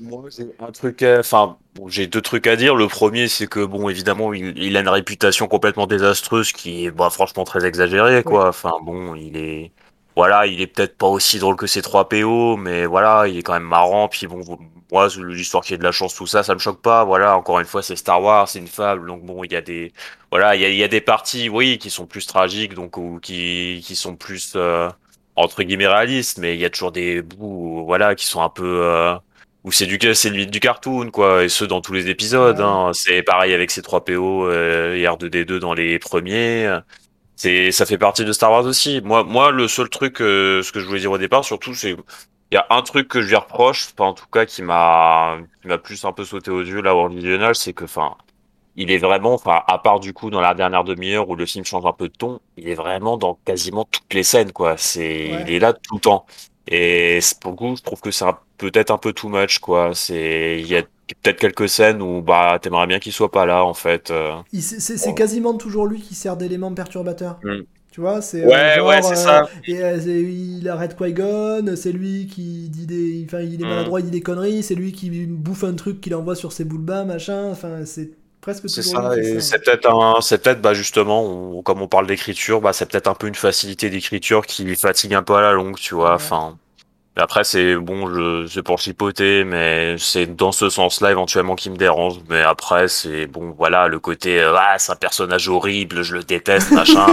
Moi, 0.00 0.24
un 0.58 0.72
truc, 0.72 1.02
enfin, 1.02 1.56
bon, 1.74 1.88
j'ai 1.88 2.06
deux 2.06 2.20
trucs 2.20 2.46
à 2.46 2.56
dire. 2.56 2.74
Le 2.74 2.88
premier, 2.88 3.28
c'est 3.28 3.46
que 3.46 3.64
bon, 3.64 3.88
évidemment, 3.88 4.32
il, 4.34 4.76
a 4.76 4.80
une 4.80 4.88
réputation 4.88 5.46
complètement 5.46 5.86
désastreuse 5.86 6.52
qui 6.52 6.86
est, 6.86 6.90
bah, 6.90 7.10
franchement, 7.10 7.44
très 7.44 7.64
exagérée, 7.64 8.24
quoi. 8.24 8.48
Enfin, 8.48 8.72
bon, 8.82 9.14
il 9.14 9.36
est, 9.36 9.70
voilà, 10.16 10.46
il 10.46 10.60
est 10.60 10.66
peut-être 10.66 10.96
pas 10.96 11.06
aussi 11.06 11.38
drôle 11.38 11.56
que 11.56 11.66
ses 11.66 11.82
3 11.82 12.08
PO, 12.08 12.56
mais 12.56 12.86
voilà, 12.86 13.28
il 13.28 13.38
est 13.38 13.42
quand 13.42 13.52
même 13.52 13.62
marrant. 13.62 14.08
Puis 14.08 14.26
bon, 14.26 14.58
moi, 14.90 15.08
l'histoire 15.16 15.64
qui 15.64 15.74
est 15.74 15.78
de 15.78 15.84
la 15.84 15.92
chance, 15.92 16.14
tout 16.14 16.26
ça, 16.26 16.42
ça 16.42 16.54
me 16.54 16.58
choque 16.60 16.82
pas. 16.82 17.04
Voilà, 17.04 17.36
encore 17.36 17.60
une 17.60 17.66
fois, 17.66 17.82
c'est 17.82 17.96
Star 17.96 18.22
Wars, 18.22 18.48
c'est 18.48 18.58
une 18.58 18.68
fable, 18.68 19.06
donc 19.06 19.22
bon, 19.24 19.44
il 19.44 19.52
y 19.52 19.56
a 19.56 19.60
des, 19.60 19.92
voilà, 20.30 20.56
il 20.56 20.62
y 20.62 20.64
a, 20.64 20.68
il 20.68 20.76
y 20.76 20.84
a 20.84 20.88
des 20.88 21.00
parties, 21.00 21.48
oui, 21.48 21.78
qui 21.78 21.90
sont 21.90 22.06
plus 22.06 22.26
tragiques, 22.26 22.74
donc 22.74 22.96
ou 22.96 23.18
qui, 23.22 23.82
qui 23.84 23.96
sont 23.96 24.16
plus 24.16 24.54
euh, 24.56 24.88
entre 25.36 25.62
guillemets 25.62 25.86
réalistes, 25.88 26.38
mais 26.38 26.54
il 26.54 26.60
y 26.60 26.64
a 26.64 26.70
toujours 26.70 26.92
des 26.92 27.22
bouts, 27.22 27.84
voilà, 27.86 28.14
qui 28.14 28.26
sont 28.26 28.42
un 28.42 28.48
peu 28.50 28.82
euh, 28.82 29.14
ou 29.64 29.72
c'est 29.72 29.86
du 29.86 29.98
c'est 30.14 30.30
du 30.30 30.60
cartoon 30.60 31.10
quoi 31.10 31.44
et 31.44 31.48
ce 31.48 31.64
dans 31.64 31.80
tous 31.80 31.94
les 31.94 32.08
épisodes 32.10 32.60
hein. 32.60 32.90
c'est 32.92 33.22
pareil 33.22 33.54
avec 33.54 33.70
ces 33.70 33.82
3 33.82 34.04
PO 34.04 34.46
euh, 34.46 34.94
et 34.94 35.04
R2D2 35.04 35.58
dans 35.58 35.74
les 35.74 35.98
premiers. 35.98 36.78
C'est 37.36 37.72
ça 37.72 37.86
fait 37.86 37.98
partie 37.98 38.24
de 38.24 38.32
Star 38.32 38.52
Wars 38.52 38.64
aussi. 38.64 39.00
Moi 39.02 39.24
moi 39.24 39.50
le 39.50 39.66
seul 39.68 39.88
truc 39.88 40.20
euh, 40.20 40.62
ce 40.62 40.70
que 40.70 40.80
je 40.80 40.86
voulais 40.86 41.00
dire 41.00 41.12
au 41.12 41.18
départ 41.18 41.44
surtout 41.44 41.74
c'est 41.74 41.96
il 42.52 42.54
y 42.54 42.58
a 42.58 42.66
un 42.70 42.82
truc 42.82 43.08
que 43.08 43.22
je 43.22 43.28
lui 43.28 43.36
reproche 43.36 43.88
enfin, 43.94 44.10
en 44.10 44.14
tout 44.14 44.26
cas 44.30 44.44
qui 44.46 44.62
m'a 44.62 45.38
qui 45.62 45.68
m'a 45.68 45.78
plus 45.78 46.04
un 46.04 46.12
peu 46.12 46.24
sauté 46.24 46.50
aux 46.50 46.62
yeux 46.62 46.82
là 46.82 46.94
au 46.94 47.08
visionnage 47.08 47.56
c'est 47.56 47.72
que 47.72 47.84
enfin 47.84 48.16
il 48.76 48.90
est 48.90 48.98
vraiment 48.98 49.34
enfin 49.34 49.62
à 49.66 49.78
part 49.78 50.00
du 50.00 50.12
coup 50.12 50.30
dans 50.30 50.40
la 50.40 50.54
dernière 50.54 50.84
demi-heure 50.84 51.28
où 51.28 51.36
le 51.36 51.46
film 51.46 51.64
change 51.64 51.86
un 51.86 51.92
peu 51.92 52.08
de 52.08 52.14
ton 52.14 52.40
il 52.56 52.68
est 52.68 52.74
vraiment 52.74 53.16
dans 53.16 53.38
quasiment 53.44 53.84
toutes 53.90 54.12
les 54.12 54.22
scènes 54.24 54.52
quoi. 54.52 54.76
C'est 54.76 55.30
il 55.46 55.50
est 55.50 55.58
là 55.58 55.72
tout 55.72 55.94
le 55.94 56.00
temps 56.00 56.26
et 56.66 57.18
pour 57.40 57.52
le 57.52 57.56
coup, 57.56 57.76
je 57.76 57.82
trouve 57.82 58.00
que 58.00 58.10
c'est 58.10 58.24
peut-être 58.58 58.90
un 58.90 58.98
peu 58.98 59.12
too 59.12 59.28
much, 59.28 59.58
quoi. 59.58 59.90
C'est, 59.94 60.60
il 60.60 60.66
y 60.66 60.76
a 60.76 60.82
peut-être 61.22 61.38
quelques 61.38 61.68
scènes 61.68 62.00
où 62.00 62.22
bah 62.22 62.58
t'aimerais 62.60 62.86
bien 62.86 62.98
qu'il 62.98 63.12
soit 63.12 63.30
pas 63.30 63.44
là, 63.44 63.64
en 63.64 63.74
fait. 63.74 64.10
Euh. 64.10 64.32
C'est 64.52 65.14
quasiment 65.14 65.54
toujours 65.54 65.86
lui 65.86 66.00
qui 66.00 66.14
sert 66.14 66.36
d'élément 66.36 66.72
perturbateur. 66.72 67.38
Mm. 67.42 67.60
Tu 67.92 68.00
vois, 68.00 68.20
c'est 68.22 68.44
ouais, 68.44 68.80
ouais, 68.80 69.02
c'est 69.02 69.14
ça. 69.14 69.46
Euh, 69.68 70.00
et, 70.00 70.20
il 70.20 70.68
arrête 70.68 70.96
Qui-Gon, 70.96 71.76
c'est 71.76 71.92
lui 71.92 72.26
qui 72.26 72.68
dit 72.68 72.86
des, 72.86 73.24
enfin, 73.24 73.40
il 73.40 73.62
est 73.62 73.64
mm. 73.64 73.68
maladroit, 73.68 74.00
il 74.00 74.06
dit 74.06 74.10
des 74.10 74.20
conneries, 74.20 74.64
c'est 74.64 74.74
lui 74.74 74.92
qui 74.92 75.10
bouffe 75.26 75.62
un 75.62 75.74
truc 75.74 76.00
qu'il 76.00 76.14
envoie 76.14 76.34
sur 76.34 76.50
ses 76.50 76.64
boules 76.64 76.80
bas, 76.80 77.04
machin. 77.04 77.50
Enfin, 77.50 77.84
c'est 77.84 78.10
presque 78.44 78.68
c'est 78.68 78.82
ça 78.82 79.16
et 79.16 79.40
c'est 79.40 79.64
peut-être 79.64 79.88
un 79.88 80.20
c'est 80.20 80.42
peut-être 80.42 80.60
bah 80.60 80.74
justement 80.74 81.62
comme 81.62 81.80
on 81.80 81.88
parle 81.88 82.06
d'écriture 82.06 82.60
bah 82.60 82.74
c'est 82.74 82.84
peut-être 82.84 83.08
un 83.08 83.14
peu 83.14 83.26
une 83.26 83.34
facilité 83.34 83.88
d'écriture 83.88 84.44
qui 84.44 84.76
fatigue 84.76 85.14
un 85.14 85.22
peu 85.22 85.34
à 85.34 85.40
la 85.40 85.52
longue 85.52 85.76
tu 85.76 85.94
vois 85.94 86.14
enfin. 86.14 86.58
Après 87.16 87.44
c'est 87.44 87.76
bon 87.76 88.12
je 88.12 88.46
c'est 88.46 88.62
pour 88.62 88.80
chipoter 88.80 89.44
mais 89.44 89.94
c'est 89.98 90.26
dans 90.26 90.52
ce 90.52 90.68
sens-là 90.68 91.12
éventuellement 91.12 91.54
qui 91.54 91.70
me 91.70 91.76
dérange. 91.76 92.16
Mais 92.28 92.42
après 92.42 92.88
c'est 92.88 93.26
bon 93.26 93.54
voilà 93.56 93.86
le 93.86 93.98
côté 94.00 94.40
euh, 94.40 94.52
ah 94.58 94.74
c'est 94.78 94.92
un 94.92 94.96
personnage 94.96 95.48
horrible 95.48 96.02
je 96.02 96.14
le 96.16 96.24
déteste 96.24 96.72
machin 96.72 97.06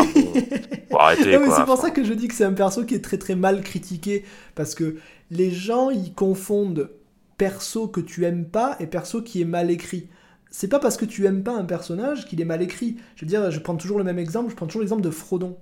bon, 0.90 0.98
arrêter 0.98 1.38
quoi 1.38 1.56
c'est 1.56 1.66
pour 1.66 1.78
ça 1.78 1.92
que 1.92 2.04
je 2.04 2.14
dis 2.14 2.28
que 2.28 2.34
c'est 2.34 2.44
un 2.44 2.54
perso 2.54 2.84
qui 2.84 2.96
est 2.96 3.04
très 3.04 3.20
très 3.20 3.36
mal 3.36 3.62
critiqué 3.62 4.26
parce 4.56 4.74
que 4.74 4.98
les 5.30 5.52
gens 5.52 5.92
ils 5.92 6.14
confondent 6.14 6.90
perso 7.38 7.88
que 7.88 8.02
tu 8.02 8.26
aimes 8.26 8.46
pas 8.46 8.76
et 8.80 8.88
perso 8.88 9.22
qui 9.22 9.42
est 9.42 9.46
mal 9.46 9.70
écrit 9.70 10.08
c'est 10.52 10.68
pas 10.68 10.80
parce 10.80 10.98
que 10.98 11.06
tu 11.06 11.26
aimes 11.26 11.44
pas 11.44 11.56
un 11.56 11.64
personnage 11.64 12.26
qu'il 12.28 12.42
est 12.42 12.46
mal 12.46 12.62
écrit. 12.62 12.98
Je 13.16 13.26
veux 13.26 13.30
dire, 13.30 13.50
je 13.50 13.60
prends 13.60 13.76
toujours 13.76 13.98
le 13.98 14.04
même 14.04 14.20
exemple, 14.20 14.52
je 14.52 14.56
prends 14.56 14.68
toujours 14.68 14.82
l'exemple 14.82 15.02
de 15.02 15.10
Frodon. 15.10 15.58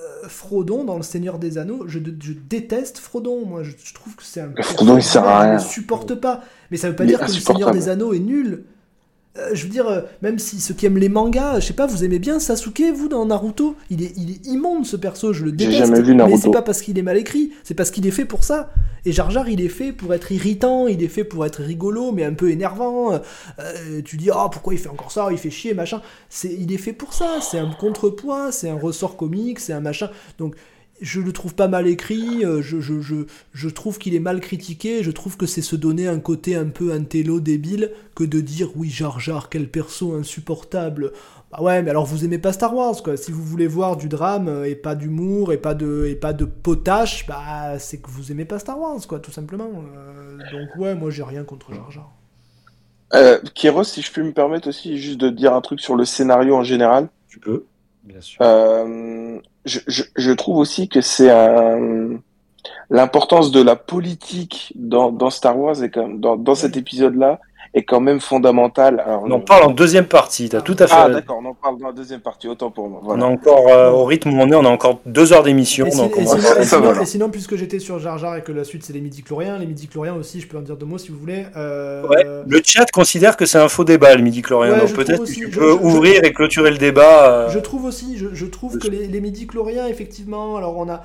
Euh, 0.00 0.28
Frodon 0.28 0.84
dans 0.84 0.96
Le 0.96 1.02
Seigneur 1.02 1.38
des 1.38 1.58
Anneaux, 1.58 1.84
je, 1.86 1.98
déteste 1.98 2.98
Frodon, 2.98 3.44
moi 3.44 3.62
je, 3.62 3.72
trouve 3.92 4.16
que 4.16 4.22
c'est 4.24 4.40
un. 4.40 4.50
Frodon 4.62 4.96
il 4.96 5.02
sert 5.02 5.24
à 5.24 5.40
rien. 5.42 5.58
Je 5.58 5.64
ne 5.64 5.68
supporte 5.68 6.14
pas. 6.14 6.42
Mais 6.70 6.78
ça 6.78 6.88
veut 6.88 6.96
pas 6.96 7.04
dire 7.04 7.20
que 7.20 7.26
Le 7.26 7.32
Seigneur 7.32 7.70
des 7.70 7.90
Anneaux 7.90 8.14
est 8.14 8.18
nul. 8.18 8.64
Euh, 9.36 9.50
je 9.52 9.64
veux 9.64 9.70
dire, 9.70 9.86
euh, 9.86 10.00
même 10.22 10.38
si 10.38 10.58
ceux 10.58 10.72
qui 10.72 10.86
aiment 10.86 10.98
les 10.98 11.10
mangas, 11.10 11.60
je 11.60 11.66
sais 11.66 11.74
pas, 11.74 11.86
vous 11.86 12.02
aimez 12.02 12.18
bien 12.18 12.40
Sasuke, 12.40 12.82
vous, 12.94 13.08
dans 13.08 13.26
Naruto? 13.26 13.76
Il 13.90 14.02
est, 14.02 14.12
il 14.16 14.30
est 14.30 14.46
immonde 14.46 14.86
ce 14.86 14.96
perso, 14.96 15.34
je 15.34 15.44
le 15.44 15.52
déteste. 15.52 15.78
Jamais 15.78 16.00
vu 16.00 16.14
Mais 16.14 16.36
c'est 16.38 16.50
pas 16.50 16.62
parce 16.62 16.80
qu'il 16.80 16.98
est 16.98 17.02
mal 17.02 17.18
écrit, 17.18 17.52
c'est 17.62 17.74
parce 17.74 17.90
qu'il 17.90 18.06
est 18.06 18.10
fait 18.12 18.24
pour 18.24 18.42
ça. 18.42 18.70
Et 19.04 19.12
Jar 19.12 19.30
Jar, 19.30 19.48
il 19.48 19.60
est 19.60 19.68
fait 19.68 19.92
pour 19.92 20.14
être 20.14 20.32
irritant, 20.32 20.86
il 20.86 21.02
est 21.02 21.08
fait 21.08 21.24
pour 21.24 21.46
être 21.46 21.62
rigolo, 21.62 22.12
mais 22.12 22.24
un 22.24 22.34
peu 22.34 22.50
énervant. 22.50 23.20
Euh, 23.58 24.02
tu 24.04 24.16
dis, 24.16 24.30
oh, 24.34 24.48
pourquoi 24.50 24.74
il 24.74 24.78
fait 24.78 24.88
encore 24.88 25.12
ça, 25.12 25.28
il 25.30 25.38
fait 25.38 25.50
chier, 25.50 25.74
machin. 25.74 26.02
Il 26.44 26.72
est 26.72 26.78
fait 26.78 26.92
pour 26.92 27.14
ça, 27.14 27.40
c'est 27.40 27.58
un 27.58 27.70
contrepoids, 27.70 28.52
c'est 28.52 28.68
un 28.68 28.78
ressort 28.78 29.16
comique, 29.16 29.60
c'est 29.60 29.72
un 29.72 29.80
machin. 29.80 30.10
Donc, 30.38 30.54
je 31.00 31.20
le 31.20 31.32
trouve 31.32 31.54
pas 31.54 31.68
mal 31.68 31.86
écrit, 31.86 32.44
euh, 32.44 32.62
je, 32.62 32.80
je, 32.80 33.00
je, 33.00 33.16
je 33.52 33.68
trouve 33.68 33.98
qu'il 33.98 34.14
est 34.14 34.20
mal 34.20 34.40
critiqué, 34.40 35.02
je 35.02 35.10
trouve 35.10 35.36
que 35.36 35.46
c'est 35.46 35.62
se 35.62 35.76
donner 35.76 36.08
un 36.08 36.18
côté 36.18 36.56
un 36.56 36.66
peu 36.66 36.92
intello 36.92 37.40
débile 37.40 37.92
que 38.14 38.24
de 38.24 38.40
dire 38.40 38.70
oui 38.76 38.90
Jar 38.90 39.20
Jar 39.20 39.48
quel 39.48 39.68
perso 39.68 40.14
insupportable. 40.14 41.12
Bah 41.50 41.62
ouais 41.62 41.82
mais 41.82 41.90
alors 41.90 42.04
vous 42.04 42.24
aimez 42.24 42.38
pas 42.38 42.52
Star 42.52 42.74
Wars 42.74 43.02
quoi, 43.02 43.16
si 43.16 43.32
vous 43.32 43.42
voulez 43.42 43.66
voir 43.66 43.96
du 43.96 44.08
drame 44.08 44.48
euh, 44.48 44.68
et 44.68 44.74
pas 44.74 44.94
d'humour 44.94 45.52
et 45.52 45.56
pas 45.56 45.74
de 45.74 46.04
et 46.06 46.14
pas 46.14 46.34
de 46.34 46.44
potache, 46.44 47.26
bah 47.26 47.78
c'est 47.78 47.98
que 47.98 48.10
vous 48.10 48.30
aimez 48.30 48.44
pas 48.44 48.58
Star 48.58 48.78
Wars 48.78 48.98
quoi 49.08 49.18
tout 49.18 49.32
simplement. 49.32 49.70
Euh, 49.96 50.36
donc 50.52 50.76
ouais 50.76 50.94
moi 50.94 51.10
j'ai 51.10 51.22
rien 51.22 51.44
contre 51.44 51.72
Jar 51.72 51.90
Jar. 51.90 52.10
Euh, 53.14 53.38
Kéros, 53.54 53.84
si 53.84 54.02
je 54.02 54.12
puis 54.12 54.22
me 54.22 54.32
permettre 54.32 54.68
aussi 54.68 54.98
juste 54.98 55.18
de 55.18 55.30
dire 55.30 55.54
un 55.54 55.62
truc 55.62 55.80
sur 55.80 55.96
le 55.96 56.04
scénario 56.04 56.54
en 56.54 56.62
général. 56.62 57.08
Tu 57.28 57.38
peux. 57.38 57.64
Bien 58.04 58.20
sûr. 58.20 58.38
Euh, 58.42 59.38
je, 59.64 59.80
je, 59.86 60.02
je 60.14 60.32
trouve 60.32 60.58
aussi 60.58 60.88
que 60.90 61.00
c'est 61.00 61.30
un... 61.30 62.20
l'importance 62.90 63.50
de 63.50 63.62
la 63.62 63.76
politique 63.76 64.74
dans, 64.76 65.10
dans 65.10 65.30
Star 65.30 65.58
Wars 65.58 65.82
et 65.82 65.90
comme 65.90 66.20
dans, 66.20 66.36
dans 66.36 66.54
cet 66.54 66.76
épisode-là 66.76 67.40
est 67.74 67.82
quand 67.82 68.00
même 68.00 68.20
fondamentale. 68.20 69.02
Alors, 69.06 69.22
On 69.26 69.30
en 69.30 69.40
parle 69.40 69.64
en 69.64 69.70
deuxième 69.70 70.06
partie, 70.06 70.48
t'as 70.48 70.60
tout 70.62 70.76
à 70.78 70.86
fait. 70.86 70.94
Ah 70.96 71.08
d'accord, 71.10 71.40
on 71.42 71.46
en 71.48 71.54
parle 71.54 71.78
dans 71.78 71.88
la 71.88 71.92
deuxième 71.92 72.20
partie, 72.20 72.48
autant 72.48 72.70
pour 72.70 72.88
moi. 72.88 73.00
on 73.04 73.20
a 73.20 73.24
encore, 73.24 73.68
euh, 73.68 73.90
au 73.90 74.04
rythme 74.04 74.30
où 74.32 74.40
on 74.40 74.50
est, 74.50 74.54
on 74.54 74.64
a 74.64 74.68
encore 74.68 75.00
deux 75.06 75.32
heures 75.32 75.42
d'émission. 75.42 75.86
Et, 75.86 75.90
si- 75.90 75.98
donc 75.98 76.16
et 76.16 76.20
on 76.22 76.24
va- 76.24 76.36
sinon, 76.38 76.48
et 76.60 76.64
Ça, 76.64 76.64
sinon- 76.64 76.80
voilà. 76.82 77.02
et 77.02 77.06
sinon, 77.06 77.28
puisque 77.30 77.56
j'étais 77.56 77.78
sur 77.78 77.98
Jar 77.98 78.18
Jar 78.18 78.36
et 78.36 78.42
que 78.42 78.52
la 78.52 78.64
suite 78.64 78.82
c'est 78.84 78.92
les 78.92 79.00
midi-chloriens, 79.00 79.58
les 79.58 79.66
midi-chloriens 79.66 80.14
aussi, 80.14 80.40
je 80.40 80.48
peux 80.48 80.56
en 80.56 80.62
dire 80.62 80.76
deux 80.76 80.86
mots 80.86 80.98
si 80.98 81.10
vous 81.10 81.18
voulez. 81.18 81.44
Euh, 81.56 82.06
Ouais, 82.08 82.24
le 82.46 82.60
chat 82.64 82.86
considère 82.90 83.36
que 83.36 83.44
c'est 83.46 83.58
un 83.58 83.68
faux 83.68 83.84
débat, 83.84 84.14
le 84.14 84.22
midi-chlorien. 84.22 84.72
Ouais, 84.72 84.78
donc 84.80 84.88
je 84.88 84.94
peut-être 84.94 85.24
que 85.24 85.30
tu 85.30 85.50
Je- 85.52 85.58
peux 85.58 85.68
je- 85.78 85.84
ouvrir 85.84 86.24
et 86.24 86.32
clôturer 86.32 86.70
le 86.70 86.78
débat. 86.78 87.30
euh, 87.30 87.48
Je 87.50 87.58
trouve 87.58 87.84
aussi, 87.84 88.16
je, 88.16 88.28
je 88.32 88.46
trouve 88.46 88.78
que 88.78 88.88
les, 88.88 89.06
les 89.06 89.20
midi-chloriens, 89.20 89.86
effectivement, 89.88 90.56
alors 90.56 90.76
on 90.78 90.88
a. 90.88 91.02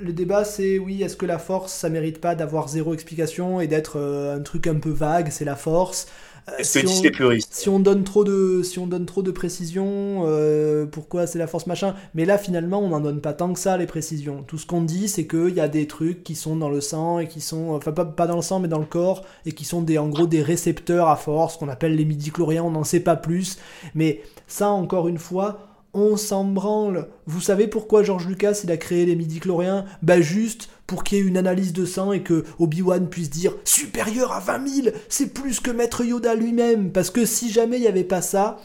Le 0.00 0.12
débat 0.12 0.44
c'est 0.44 0.78
oui, 0.78 1.02
est-ce 1.02 1.16
que 1.16 1.26
la 1.26 1.38
force 1.38 1.72
ça 1.72 1.88
mérite 1.88 2.20
pas 2.20 2.34
d'avoir 2.36 2.68
zéro 2.68 2.94
explication 2.94 3.60
et 3.60 3.66
d'être 3.66 3.96
euh, 3.98 4.36
un 4.36 4.40
truc 4.42 4.66
un 4.68 4.76
peu 4.76 4.90
vague, 4.90 5.30
c'est 5.30 5.44
la 5.44 5.56
force? 5.56 6.06
Euh, 6.48 6.52
Est-ce 6.58 6.78
si 6.86 7.10
que 7.10 7.24
on- 7.24 7.38
si 7.50 7.68
on 7.68 7.80
donne 7.80 8.04
trop 8.04 8.22
de 8.24 8.62
si 8.62 8.78
on 8.78 8.86
donne 8.86 9.06
trop 9.06 9.22
de 9.22 9.30
précisions 9.32 10.22
euh, 10.26 10.86
pourquoi 10.86 11.26
c'est 11.26 11.38
la 11.38 11.46
force 11.48 11.66
machin? 11.66 11.94
Mais 12.14 12.24
là 12.24 12.38
finalement 12.38 12.80
on 12.80 12.88
n'en 12.90 13.00
donne 13.00 13.20
pas 13.20 13.32
tant 13.32 13.52
que 13.52 13.58
ça 13.58 13.76
les 13.76 13.86
précisions. 13.86 14.44
Tout 14.44 14.56
ce 14.58 14.66
qu'on 14.66 14.82
dit 14.82 15.08
c'est 15.08 15.26
qu'il 15.26 15.54
y 15.54 15.60
a 15.60 15.68
des 15.68 15.86
trucs 15.88 16.22
qui 16.24 16.34
sont 16.36 16.56
dans 16.56 16.70
le 16.70 16.80
sang 16.80 17.18
et 17.18 17.26
qui 17.28 17.40
sont 17.40 17.70
enfin 17.72 17.92
pas, 17.92 18.04
pas 18.04 18.26
dans 18.28 18.36
le 18.36 18.42
sang 18.42 18.60
mais 18.60 18.68
dans 18.68 18.78
le 18.78 18.86
corps 18.86 19.24
et 19.46 19.52
qui 19.52 19.64
sont 19.64 19.82
des 19.82 19.98
en 19.98 20.08
gros 20.08 20.26
des 20.26 20.42
récepteurs 20.42 21.08
à 21.08 21.16
force 21.16 21.56
qu'on 21.56 21.68
appelle 21.68 21.96
les 21.96 22.04
midi-chloriens 22.04 22.62
on 22.64 22.70
n'en 22.70 22.84
sait 22.84 23.00
pas 23.00 23.16
plus. 23.16 23.58
Mais 23.94 24.22
ça 24.46 24.68
encore 24.70 25.08
une 25.08 25.18
fois 25.18 25.67
on 25.98 26.16
s'en 26.16 26.44
branle. 26.44 27.08
Vous 27.26 27.40
savez 27.40 27.66
pourquoi 27.66 28.02
George 28.02 28.26
Lucas 28.26 28.60
il 28.64 28.70
a 28.70 28.76
créé 28.76 29.06
les 29.06 29.16
midi-chloriens 29.16 29.84
Bah 30.02 30.20
juste 30.20 30.68
pour 30.86 31.04
qu'il 31.04 31.18
y 31.18 31.20
ait 31.20 31.24
une 31.24 31.36
analyse 31.36 31.72
de 31.72 31.84
sang 31.84 32.12
et 32.12 32.22
que 32.22 32.44
Obi-Wan 32.58 33.08
puisse 33.08 33.30
dire 33.30 33.54
supérieur 33.64 34.32
à 34.32 34.40
20 34.40 34.68
000, 34.68 34.96
c'est 35.08 35.34
plus 35.34 35.60
que 35.60 35.70
Maître 35.70 36.04
Yoda 36.04 36.34
lui-même. 36.34 36.92
Parce 36.92 37.10
que 37.10 37.26
si 37.26 37.50
jamais 37.50 37.76
il 37.76 37.82
n'y 37.82 37.88
avait 37.88 38.04
pas 38.04 38.22
ça, 38.22 38.58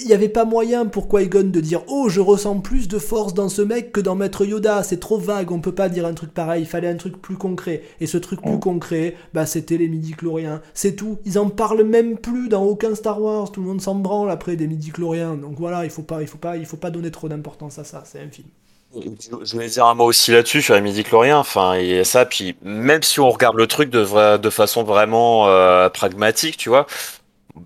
il 0.00 0.06
n'y 0.06 0.12
avait 0.12 0.28
pas 0.28 0.44
moyen 0.44 0.86
pour 0.86 1.08
Qui-Gon 1.08 1.50
de 1.50 1.60
dire 1.60 1.82
Oh, 1.88 2.08
je 2.08 2.20
ressens 2.20 2.60
plus 2.60 2.88
de 2.88 2.98
force 2.98 3.34
dans 3.34 3.48
ce 3.48 3.62
mec 3.62 3.92
que 3.92 4.00
dans 4.00 4.14
Maître 4.14 4.44
Yoda. 4.44 4.82
C'est 4.82 5.00
trop 5.00 5.18
vague, 5.18 5.50
on 5.52 5.60
peut 5.60 5.74
pas 5.74 5.88
dire 5.88 6.06
un 6.06 6.14
truc 6.14 6.32
pareil. 6.32 6.62
Il 6.62 6.66
fallait 6.66 6.88
un 6.88 6.96
truc 6.96 7.20
plus 7.20 7.36
concret. 7.36 7.82
Et 8.00 8.06
ce 8.06 8.18
truc 8.18 8.40
plus 8.42 8.58
concret, 8.60 9.14
bah 9.34 9.46
c'était 9.46 9.76
les 9.76 9.88
midi-chloriens. 9.88 10.62
C'est 10.74 10.96
tout. 10.96 11.18
Ils 11.24 11.38
en 11.38 11.48
parlent 11.50 11.84
même 11.84 12.18
plus 12.18 12.48
dans 12.48 12.62
aucun 12.64 12.94
Star 12.94 13.20
Wars. 13.20 13.50
Tout 13.52 13.60
le 13.60 13.66
monde 13.68 13.80
s'en 13.80 13.94
branle 13.96 14.30
après 14.30 14.56
des 14.56 14.66
midi-chloriens. 14.66 15.34
Donc 15.36 15.54
voilà, 15.58 15.84
il 15.84 15.90
faut 15.90 16.02
pas, 16.02 16.22
il 16.22 16.28
faut 16.28 16.38
pas, 16.38 16.56
il 16.56 16.66
faut 16.66 16.76
pas 16.76 16.90
donner 16.90 17.10
trop 17.10 17.28
d'importance 17.28 17.78
à 17.78 17.84
ça. 17.84 18.02
C'est 18.04 18.20
un 18.20 18.30
film. 18.30 18.48
Je 18.92 19.52
voulais 19.52 19.68
dire 19.68 19.86
un 19.86 19.94
mot 19.94 20.06
aussi 20.06 20.32
là-dessus 20.32 20.62
sur 20.62 20.74
les 20.74 20.80
midi-chloriens. 20.80 21.38
Enfin, 21.38 21.76
il 21.78 21.86
y 21.86 21.98
a 21.98 22.04
ça. 22.04 22.26
Puis 22.26 22.56
même 22.62 23.02
si 23.04 23.20
on 23.20 23.30
regarde 23.30 23.56
le 23.56 23.68
truc 23.68 23.88
de, 23.88 24.04
vra- 24.04 24.36
de 24.38 24.50
façon 24.50 24.82
vraiment 24.82 25.46
euh, 25.48 25.88
pragmatique, 25.88 26.56
tu 26.56 26.68
vois, 26.70 26.86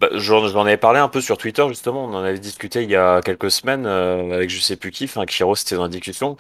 bah, 0.01 0.09
j'en 0.13 0.65
avais 0.67 0.77
parlé 0.77 0.99
un 0.99 1.09
peu 1.09 1.21
sur 1.21 1.39
Twitter 1.39 1.65
justement. 1.69 2.05
On 2.05 2.15
en 2.15 2.25
avait 2.25 2.39
discuté 2.39 2.83
il 2.83 2.91
y 2.91 2.97
a 2.97 3.21
quelques 3.23 3.51
semaines 3.51 3.87
euh, 3.87 4.35
avec 4.35 4.51
je 4.51 4.61
sais 4.61 4.77
plus 4.77 4.91
qui. 4.91 5.05
Enfin, 5.05 5.25
Kiro, 5.27 5.55
c'était 5.55 5.77
dans 5.77 5.85
la 5.85 5.89
discussion. 5.89 6.37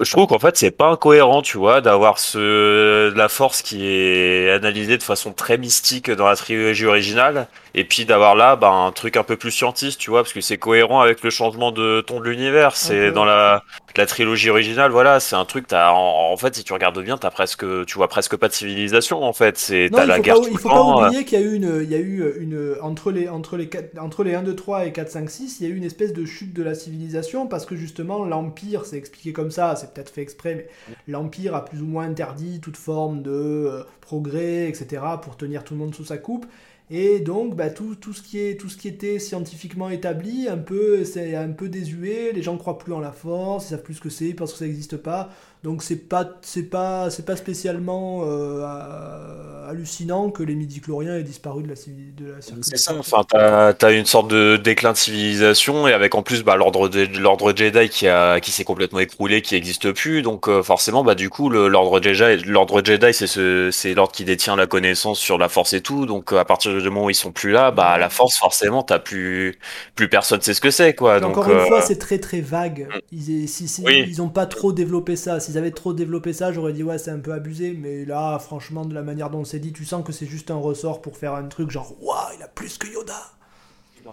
Je 0.00 0.12
trouve 0.12 0.28
qu'en 0.28 0.38
fait, 0.38 0.56
c'est 0.56 0.70
pas 0.70 0.88
incohérent, 0.88 1.42
tu 1.42 1.58
vois, 1.58 1.80
d'avoir 1.80 2.20
ce 2.20 3.12
la 3.16 3.28
force 3.28 3.62
qui 3.62 3.86
est 3.86 4.50
analysée 4.50 4.98
de 4.98 5.02
façon 5.02 5.32
très 5.32 5.58
mystique 5.58 6.10
dans 6.10 6.26
la 6.28 6.36
trilogie 6.36 6.86
originale, 6.86 7.48
et 7.74 7.84
puis 7.84 8.04
d'avoir 8.04 8.34
là, 8.34 8.56
bah, 8.56 8.70
un 8.70 8.92
truc 8.92 9.16
un 9.16 9.22
peu 9.22 9.36
plus 9.36 9.50
scientiste, 9.50 10.00
tu 10.00 10.10
vois, 10.10 10.22
parce 10.22 10.32
que 10.32 10.40
c'est 10.40 10.58
cohérent 10.58 11.00
avec 11.00 11.22
le 11.22 11.30
changement 11.30 11.72
de 11.72 12.00
ton 12.00 12.20
de 12.20 12.28
l'univers. 12.28 12.76
C'est 12.76 13.08
peu. 13.08 13.12
dans 13.12 13.24
la 13.24 13.62
la 13.96 14.06
trilogie 14.06 14.50
originale, 14.50 14.90
voilà, 14.90 15.20
c'est 15.20 15.36
un 15.36 15.44
truc. 15.44 15.66
T'as 15.66 15.92
en, 15.92 16.32
en 16.32 16.36
fait, 16.36 16.54
si 16.54 16.64
tu 16.64 16.72
regardes 16.72 17.02
bien, 17.02 17.18
t'as 17.18 17.30
presque, 17.30 17.64
tu 17.86 17.96
vois 17.96 18.08
presque 18.08 18.36
pas 18.36 18.48
de 18.48 18.52
civilisation, 18.52 19.22
en 19.22 19.32
fait. 19.32 19.58
C'est 19.58 19.88
la 19.88 20.16
faut 20.16 20.22
guerre 20.22 20.40
pas, 20.40 20.48
il 20.50 20.58
faut 20.58 20.68
temps, 20.68 20.94
pas 20.94 21.04
euh, 21.04 21.08
oublier 21.08 21.24
qu'il 21.24 21.40
y 21.40 21.42
a 21.42 21.46
eu 21.46 21.54
une, 21.54 21.80
il 21.82 21.90
y 21.90 21.94
a 21.94 21.98
eu 21.98 22.34
une 22.40 22.76
entre 22.82 23.10
les 23.10 23.28
entre 23.28 23.56
les 23.56 23.68
entre 23.98 24.24
les 24.24 24.34
1 24.34 24.42
2 24.42 24.54
3 24.54 24.86
et 24.86 24.92
4 24.92 25.10
5 25.10 25.30
6, 25.30 25.60
il 25.60 25.66
y 25.66 25.70
a 25.70 25.74
eu 25.74 25.76
une 25.76 25.84
espèce 25.84 26.12
de 26.12 26.24
chute 26.24 26.52
de 26.52 26.62
la 26.62 26.74
civilisation 26.74 27.46
parce 27.46 27.66
que 27.66 27.76
justement 27.76 28.24
l'empire, 28.24 28.84
c'est 28.84 28.96
expliqué 28.96 29.32
comme 29.32 29.50
ça, 29.50 29.76
c'est 29.76 29.92
peut-être 29.94 30.10
fait 30.10 30.22
exprès 30.22 30.40
mais 30.54 30.66
l'empire 31.06 31.54
a 31.54 31.64
plus 31.64 31.82
ou 31.82 31.86
moins 31.86 32.04
interdit 32.04 32.60
toute 32.60 32.76
forme 32.76 33.22
de 33.22 33.30
euh, 33.30 33.82
progrès, 34.00 34.68
etc. 34.68 35.02
pour 35.22 35.36
tenir 35.36 35.64
tout 35.64 35.74
le 35.74 35.80
monde 35.80 35.94
sous 35.94 36.04
sa 36.04 36.18
coupe. 36.18 36.46
Et 36.92 37.20
donc, 37.20 37.54
bah, 37.54 37.70
tout, 37.70 37.94
tout, 37.94 38.12
ce 38.12 38.20
qui 38.20 38.40
est, 38.40 38.60
tout 38.60 38.68
ce 38.68 38.76
qui 38.76 38.88
était 38.88 39.20
scientifiquement 39.20 39.90
établi, 39.90 40.48
un 40.48 40.58
peu, 40.58 41.04
c'est 41.04 41.36
un 41.36 41.50
peu 41.50 41.68
désuet. 41.68 42.32
Les 42.32 42.42
gens 42.42 42.56
croient 42.56 42.78
plus 42.78 42.92
en 42.92 42.98
la 42.98 43.12
force, 43.12 43.66
ils 43.66 43.68
savent 43.70 43.82
plus 43.82 43.94
ce 43.94 44.00
que 44.00 44.10
c'est, 44.10 44.26
ils 44.26 44.34
pensent 44.36 44.52
que 44.52 44.58
ça 44.58 44.66
n'existe 44.66 44.96
pas. 44.96 45.30
Donc 45.62 45.82
c'est 45.82 45.96
pas, 45.96 46.38
c'est 46.42 46.70
pas, 46.70 47.10
c'est 47.10 47.24
pas 47.26 47.36
spécialement 47.36 48.22
euh, 48.24 49.68
hallucinant 49.68 50.30
que 50.30 50.42
les 50.42 50.54
midi-chloriens 50.54 51.16
aient 51.18 51.22
disparu 51.22 51.62
de 51.62 51.68
la, 51.68 51.74
de 51.74 52.32
la 52.32 52.40
C'est 52.62 52.76
ça, 52.76 52.94
enfin, 52.98 53.22
t'as, 53.28 53.72
t'as 53.74 53.92
une 53.92 54.06
sorte 54.06 54.28
de 54.28 54.56
déclin 54.56 54.92
de 54.92 54.96
civilisation 54.96 55.86
et 55.86 55.92
avec 55.92 56.14
en 56.14 56.22
plus 56.22 56.42
bah, 56.42 56.56
l'ordre 56.56 56.88
l'ordre 57.18 57.54
Jedi 57.54 57.88
qui 57.88 58.08
a, 58.08 58.40
qui 58.40 58.50
s'est 58.50 58.64
complètement 58.64 58.98
écroulé, 58.98 59.42
qui 59.42 59.54
n'existe 59.54 59.92
plus. 59.92 60.22
Donc 60.22 60.48
euh, 60.48 60.62
forcément, 60.62 61.04
bah 61.04 61.14
du 61.14 61.30
coup, 61.30 61.48
l'ordre 61.50 62.02
Jedi, 62.02 62.44
l'ordre 62.44 62.82
Jedi, 62.84 63.12
c'est 63.14 63.26
ce, 63.26 63.70
c'est 63.70 63.94
l'ordre 63.94 64.12
qui 64.12 64.24
détient 64.24 64.56
la 64.56 64.66
connaissance 64.66 65.18
sur 65.18 65.38
la 65.38 65.48
Force 65.48 65.72
et 65.74 65.80
tout. 65.80 66.06
Donc 66.06 66.32
à 66.32 66.44
partir 66.44 66.72
du 66.76 66.82
moment 66.90 67.06
où 67.06 67.10
ils 67.10 67.14
sont 67.14 67.32
plus 67.32 67.50
là, 67.52 67.70
bah 67.70 67.96
la 67.98 68.10
Force, 68.10 68.36
forcément, 68.38 68.82
t'as 68.82 68.98
plus, 68.98 69.58
plus 69.94 70.08
personne 70.08 70.40
sait 70.40 70.54
ce 70.54 70.60
que 70.60 70.70
c'est, 70.70 70.94
quoi. 70.94 71.18
Et 71.18 71.20
Donc 71.20 71.36
encore 71.38 71.50
une 71.50 71.58
euh, 71.58 71.66
fois, 71.66 71.82
c'est 71.82 71.98
très 71.98 72.18
très 72.18 72.40
vague. 72.40 72.88
Ils, 73.12 73.48
si, 73.48 73.68
si- 73.68 73.82
Oui. 73.84 74.04
ils 74.06 74.20
ont 74.22 74.28
pas 74.28 74.46
trop 74.46 74.72
développé 74.72 75.16
ça. 75.16 75.40
S'ils 75.50 75.58
avaient 75.58 75.72
trop 75.72 75.92
développé 75.92 76.32
ça, 76.32 76.52
j'aurais 76.52 76.72
dit 76.72 76.84
ouais, 76.84 76.98
c'est 76.98 77.10
un 77.10 77.18
peu 77.18 77.32
abusé. 77.32 77.76
Mais 77.76 78.04
là, 78.04 78.38
franchement, 78.38 78.84
de 78.84 78.94
la 78.94 79.02
manière 79.02 79.30
dont 79.30 79.44
c'est 79.44 79.58
dit, 79.58 79.72
tu 79.72 79.84
sens 79.84 80.04
que 80.04 80.12
c'est 80.12 80.26
juste 80.26 80.52
un 80.52 80.56
ressort 80.56 81.02
pour 81.02 81.16
faire 81.16 81.34
un 81.34 81.42
truc 81.48 81.72
genre 81.72 81.92
waouh, 82.00 82.36
il 82.38 82.42
a 82.42 82.46
plus 82.46 82.78
que 82.78 82.86
Yoda. 82.86 83.20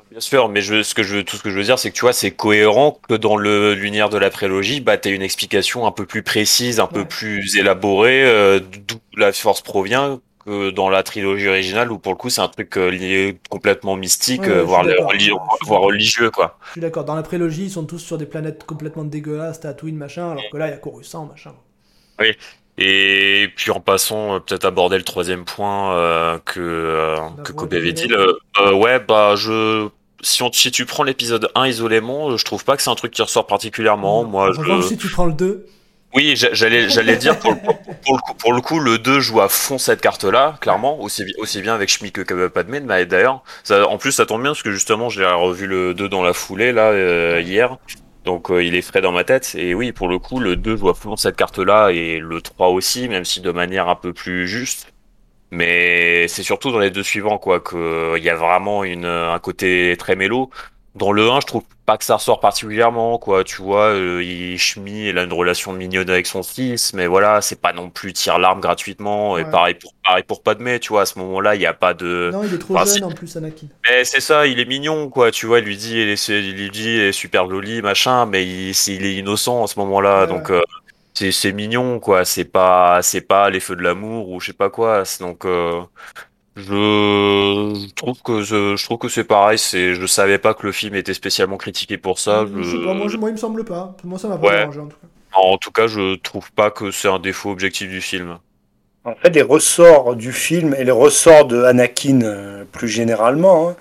Bien 0.09 0.19
sûr, 0.19 0.49
mais 0.49 0.61
je, 0.61 0.81
ce 0.81 0.95
que 0.95 1.03
je, 1.03 1.19
tout 1.19 1.37
ce 1.37 1.43
que 1.43 1.51
je 1.51 1.57
veux 1.57 1.63
dire, 1.63 1.77
c'est 1.77 1.91
que 1.91 1.95
tu 1.95 2.01
vois, 2.01 2.13
c'est 2.13 2.31
cohérent 2.31 2.99
que 3.07 3.13
dans 3.13 3.37
le 3.37 3.73
l'univers 3.75 4.09
de 4.09 4.17
la 4.17 4.29
prélogie, 4.31 4.81
bah, 4.81 4.97
t'as 4.97 5.11
une 5.11 5.21
explication 5.21 5.85
un 5.85 5.91
peu 5.91 6.05
plus 6.05 6.23
précise, 6.23 6.79
un 6.79 6.87
peu 6.87 7.05
plus 7.05 7.55
élaborée, 7.55 8.25
euh, 8.25 8.59
d'où 8.59 8.97
la 9.15 9.31
force 9.31 9.61
provient, 9.61 10.19
que 10.47 10.69
dans 10.71 10.89
la 10.89 11.03
trilogie 11.03 11.47
originale, 11.49 11.91
où 11.91 11.99
pour 11.99 12.13
le 12.13 12.17
coup, 12.17 12.29
c'est 12.29 12.41
un 12.41 12.47
truc 12.47 12.77
euh, 12.77 12.89
lié 12.89 13.37
complètement 13.49 13.95
mystique, 13.97 14.41
Ouais, 14.41 14.49
euh, 14.49 14.63
voire, 14.63 14.85
religieux, 14.85 16.31
quoi. 16.31 16.57
Je 16.67 16.71
suis 16.71 16.81
d'accord. 16.81 17.03
Dans 17.03 17.15
la 17.15 17.23
prélogie, 17.23 17.65
ils 17.65 17.71
sont 17.71 17.85
tous 17.85 17.99
sur 17.99 18.17
des 18.17 18.25
planètes 18.25 18.63
complètement 18.63 19.03
dégueulasses, 19.03 19.59
Tatooine, 19.59 19.97
machin. 19.97 20.31
Alors 20.31 20.43
que 20.51 20.57
là, 20.57 20.67
il 20.67 20.71
y 20.71 20.73
a 20.73 20.77
Coruscant, 20.77 21.25
machin. 21.25 21.53
Et 22.79 23.49
puis 23.55 23.71
en 23.71 23.79
passant, 23.79 24.35
euh, 24.35 24.39
peut-être 24.39 24.65
aborder 24.65 24.97
le 24.97 25.03
troisième 25.03 25.45
point 25.45 25.95
euh, 25.95 26.37
que, 26.45 26.59
euh, 26.59 27.15
La 27.37 27.43
que 27.43 27.51
Kobe 27.51 27.73
avait 27.73 27.91
dit. 27.91 28.07
Le- 28.07 28.37
euh, 28.61 28.73
ouais, 28.73 28.99
bah 28.99 29.35
je. 29.35 29.89
Si, 30.21 30.41
on, 30.43 30.51
si 30.51 30.71
tu 30.71 30.85
prends 30.85 31.03
l'épisode 31.03 31.49
1 31.55 31.67
isolément, 31.67 32.37
je 32.37 32.45
trouve 32.45 32.63
pas 32.63 32.75
que 32.75 32.83
c'est 32.83 32.89
un 32.89 32.95
truc 32.95 33.13
qui 33.13 33.21
ressort 33.21 33.45
particulièrement. 33.47 34.23
Moi, 34.25 34.49
En 34.49 34.81
je... 34.81 34.87
si 34.87 34.97
tu 34.97 35.09
prends 35.09 35.25
le 35.25 35.33
2, 35.33 35.65
Oui, 36.17 36.35
j'a- 36.35 36.53
j'allais 36.53 37.17
dire 37.17 37.37
pour, 37.37 37.51
le- 37.53 37.59
coup, 37.59 38.51
le 38.53 38.61
coup, 38.61 38.79
le 38.79 38.97
2 38.97 39.19
joue 39.19 39.41
à 39.41 39.49
fond 39.49 39.77
cette 39.77 40.01
carte-là, 40.01 40.57
clairement, 40.61 40.99
aussi, 41.01 41.23
bi- 41.25 41.33
aussi 41.37 41.61
bien 41.61 41.75
avec 41.75 41.89
Shmi 41.89 42.11
que 42.11 42.47
Padmé, 42.47 42.79
mais 42.79 43.05
d'ailleurs, 43.05 43.43
en 43.69 43.97
plus 43.97 44.11
ça 44.13 44.25
tombe 44.25 44.41
bien 44.41 44.51
parce 44.51 44.63
que 44.63 44.71
justement 44.71 45.09
j'ai 45.09 45.25
revu 45.25 45.67
le 45.67 45.93
2 45.93 46.09
dans 46.09 46.23
la 46.23 46.33
foulée 46.33 46.71
là 46.71 46.91
euh, 46.91 47.41
hier, 47.41 47.77
donc 48.25 48.49
euh, 48.51 48.63
il 48.63 48.73
est 48.75 48.81
frais 48.81 49.01
dans 49.01 49.11
ma 49.11 49.23
tête, 49.25 49.53
et 49.55 49.73
oui, 49.75 49.91
pour 49.91 50.07
le 50.07 50.17
coup, 50.17 50.39
le 50.39 50.55
2 50.55 50.77
joue 50.77 50.89
à 50.89 50.93
fond 50.95 51.15
cette 51.17 51.35
carte-là, 51.35 51.91
et 51.91 52.19
le 52.19 52.41
3 52.41 52.69
aussi, 52.69 53.09
même 53.09 53.25
si 53.25 53.41
de 53.41 53.51
manière 53.51 53.87
un 53.89 53.95
peu 53.95 54.13
plus 54.13 54.47
juste, 54.47 54.87
mais 55.51 56.27
c'est 56.27 56.43
surtout 56.43 56.71
dans 56.71 56.79
les 56.79 56.91
deux 56.91 57.03
suivants, 57.03 57.37
quoi, 57.39 57.61
qu'il 57.61 58.23
y 58.23 58.29
a 58.29 58.35
vraiment 58.35 58.83
une, 58.83 59.05
un 59.05 59.39
côté 59.39 59.95
très 59.99 60.15
mélo. 60.15 60.49
Dans 60.97 61.11
le 61.11 61.29
1, 61.29 61.41
je 61.41 61.45
trouve 61.45 61.63
pas 61.85 61.97
que 61.97 62.03
ça 62.03 62.15
ressort 62.15 62.39
particulièrement, 62.39 63.17
quoi. 63.17 63.43
Tu 63.43 63.61
vois, 63.61 63.93
euh, 63.93 64.23
il, 64.23 64.57
Shmi, 64.57 65.09
il 65.09 65.17
a 65.17 65.23
une 65.23 65.33
relation 65.33 65.73
mignonne 65.73 66.09
avec 66.09 66.25
son 66.27 66.43
fils, 66.43 66.93
mais 66.93 67.07
voilà, 67.07 67.41
c'est 67.41 67.61
pas 67.61 67.71
non 67.71 67.89
plus 67.89 68.13
tire 68.13 68.39
l'arme 68.39 68.59
gratuitement. 68.59 69.37
Et 69.37 69.45
pareil 69.45 69.75
pour, 69.75 69.93
pareil 70.03 70.23
pour 70.23 70.41
Padmé, 70.41 70.79
tu 70.79 70.89
vois, 70.89 71.03
à 71.03 71.05
ce 71.05 71.19
moment-là, 71.19 71.55
il 71.55 71.61
y 71.61 71.65
a 71.65 71.73
pas 71.73 71.93
de. 71.93 72.31
non, 72.33 72.43
il 72.43 72.53
est 72.53 72.57
trop 72.57 72.75
enfin, 72.75 72.91
jeune 72.91 73.03
en 73.03 73.11
plus, 73.11 73.37
Anakin. 73.37 73.67
Mais 73.87 74.03
c'est 74.03 74.21
ça, 74.21 74.47
il 74.47 74.59
est 74.59 74.65
mignon, 74.65 75.09
quoi. 75.09 75.31
Tu 75.31 75.45
vois, 75.45 75.59
il 75.59 75.65
lui 75.65 75.77
dit, 75.77 75.99
il, 75.99 76.09
est, 76.09 76.27
il 76.27 76.55
lui 76.55 76.69
dit, 76.71 76.95
il 76.95 77.01
est 77.01 77.11
super 77.11 77.49
joli, 77.49 77.81
machin, 77.81 78.25
mais 78.25 78.45
il, 78.45 78.71
est 79.05 79.15
innocent 79.15 79.63
à 79.63 79.67
ce 79.67 79.79
moment-là. 79.79 80.21
Ouais, 80.21 80.27
donc, 80.27 80.49
ouais. 80.49 80.55
euh, 80.55 80.61
c'est 81.17 81.31
c'est 81.31 81.51
mignon 81.51 81.99
quoi. 81.99 82.25
C'est 82.25 82.45
pas 82.45 83.01
c'est 83.01 83.21
pas 83.21 83.49
les 83.49 83.59
feux 83.59 83.75
de 83.75 83.81
l'amour 83.81 84.29
ou 84.29 84.39
je 84.39 84.47
sais 84.47 84.53
pas 84.53 84.69
quoi. 84.69 85.03
Donc 85.19 85.45
euh, 85.45 85.81
je 86.57 87.93
trouve 87.95 88.21
que 88.21 88.41
je, 88.41 88.75
je 88.75 88.83
trouve 88.85 88.97
que 88.97 89.09
c'est 89.09 89.23
pareil. 89.23 89.57
C'est 89.57 89.93
je 89.95 90.05
savais 90.05 90.37
pas 90.37 90.53
que 90.53 90.65
le 90.65 90.71
film 90.71 90.95
était 90.95 91.13
spécialement 91.13 91.57
critiqué 91.57 91.97
pour 91.97 92.19
ça. 92.19 92.45
Je 92.55 92.63
sais 92.63 92.83
pas, 92.85 92.93
moi, 92.93 93.07
je- 93.07 93.17
moi, 93.17 93.29
il 93.29 93.33
me 93.33 93.37
semble 93.37 93.63
pas. 93.63 93.95
Moi, 94.03 94.19
ça 94.19 94.27
m'a 94.27 94.37
pas 94.37 94.47
Ouais. 94.47 94.57
dérangé 94.59 94.79
en 94.79 94.87
tout 94.87 94.97
cas. 94.97 95.07
En 95.39 95.57
tout 95.57 95.71
cas, 95.71 95.87
je 95.87 96.15
trouve 96.15 96.51
pas 96.51 96.71
que 96.71 96.91
c'est 96.91 97.07
un 97.09 97.19
défaut 97.19 97.51
objectif 97.51 97.89
du 97.89 98.01
film. 98.01 98.37
En 99.05 99.15
fait, 99.15 99.29
les 99.29 99.41
ressorts 99.41 100.15
du 100.15 100.33
film 100.33 100.75
et 100.77 100.83
les 100.83 100.91
ressorts 100.91 101.45
de 101.45 101.63
Anakin 101.63 102.21
euh, 102.23 102.65
plus 102.71 102.89
généralement, 102.89 103.69
hein, 103.69 103.75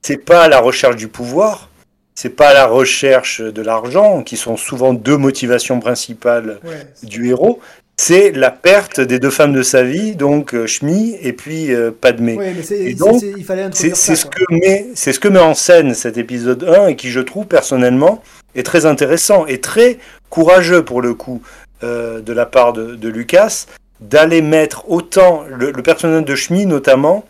c'est 0.00 0.24
pas 0.24 0.48
la 0.48 0.60
recherche 0.60 0.96
du 0.96 1.06
pouvoir, 1.08 1.68
c'est 2.16 2.34
pas 2.34 2.52
la 2.52 2.66
recherche 2.66 3.40
de 3.40 3.62
l'argent, 3.62 4.22
qui 4.24 4.36
sont 4.36 4.56
souvent 4.56 4.92
deux 4.92 5.16
motivations 5.16 5.78
principales 5.78 6.58
Ouais. 6.64 6.86
du 7.04 7.28
héros. 7.28 7.60
C'est 7.96 8.32
la 8.32 8.50
perte 8.50 9.00
des 9.00 9.18
deux 9.18 9.30
femmes 9.30 9.52
de 9.52 9.62
sa 9.62 9.82
vie, 9.84 10.16
donc 10.16 10.54
euh, 10.54 10.66
Shmi 10.66 11.16
et 11.22 11.32
puis 11.32 11.72
euh, 11.72 11.90
Padmé. 11.92 12.36
Ouais, 12.36 12.52
mais 12.56 12.94
donc, 12.94 13.20
c'est- 13.20 13.32
il 13.36 13.44
fallait 13.44 13.62
C'est 13.72 13.92
introduire 13.92 13.96
c'est 13.96 14.16
ça. 14.16 14.22
ce, 14.22 14.26
que 14.26 14.44
met, 14.54 14.86
c'est 14.94 15.12
ce 15.12 15.20
que 15.20 15.28
met 15.28 15.38
en 15.38 15.54
scène 15.54 15.94
cet 15.94 16.16
épisode 16.16 16.64
1 16.64 16.88
et 16.88 16.96
qui, 16.96 17.10
je 17.10 17.20
trouve, 17.20 17.46
personnellement, 17.46 18.22
est 18.54 18.64
très 18.64 18.86
intéressant 18.86 19.46
et 19.46 19.60
très 19.60 19.98
courageux 20.30 20.82
pour 20.84 21.00
le 21.02 21.14
coup 21.14 21.42
euh, 21.84 22.20
de 22.20 22.32
la 22.32 22.46
part 22.46 22.72
de, 22.72 22.96
de 22.96 23.08
Lucas 23.08 23.66
d'aller 24.00 24.42
mettre 24.42 24.90
autant 24.90 25.44
le, 25.48 25.70
le 25.70 25.82
personnage 25.82 26.24
de 26.24 26.34
Shmi 26.34 26.66
notamment, 26.66 27.24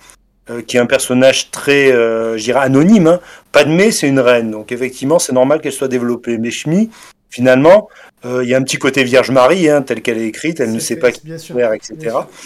euh, 0.49 0.63
qui 0.63 0.79
est 0.79 0.81
un 0.81 0.87
personnage 0.87 1.51
très, 1.51 1.93
euh, 1.93 2.39
je 2.39 2.45
dirais, 2.45 2.61
anonyme. 2.61 3.09
Hein. 3.09 3.21
Padmé, 3.51 3.91
c'est 3.91 4.09
une 4.09 4.21
reine, 4.21 4.51
donc 4.53 4.73
effectivement, 4.73 5.19
c'est 5.19 5.33
normal 5.35 5.61
qu'elle 5.61 5.73
soit 5.73 5.89
développée. 5.89 6.39
Mais 6.39 6.51
Shmi, 6.51 6.89
finalement, 7.33 7.89
euh, 8.25 8.45
il 8.45 8.51
y 8.51 8.55
a 8.55 8.59
un 8.59 8.63
petit 8.63 8.77
côté 8.77 9.03
Vierge 9.03 9.31
Marie, 9.33 9.69
hein, 9.69 9.83
telle 9.83 10.03
qu'elle 10.03 10.19
est 10.19 10.27
écrite, 10.29 10.61
elle 10.61 10.73
ne 10.73 10.79
sait 10.79 10.95
fait, 10.95 11.01
pas 11.01 11.11
qui 11.13 11.27
faire, 11.27 11.73
etc. 11.73 11.95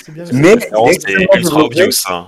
bien 0.09 0.25
Mais 0.33 0.57
c'est 0.61 0.95
extrêmement 0.95 1.35
ultra 1.35 1.65
obvious 1.65 1.91
hein. 2.09 2.27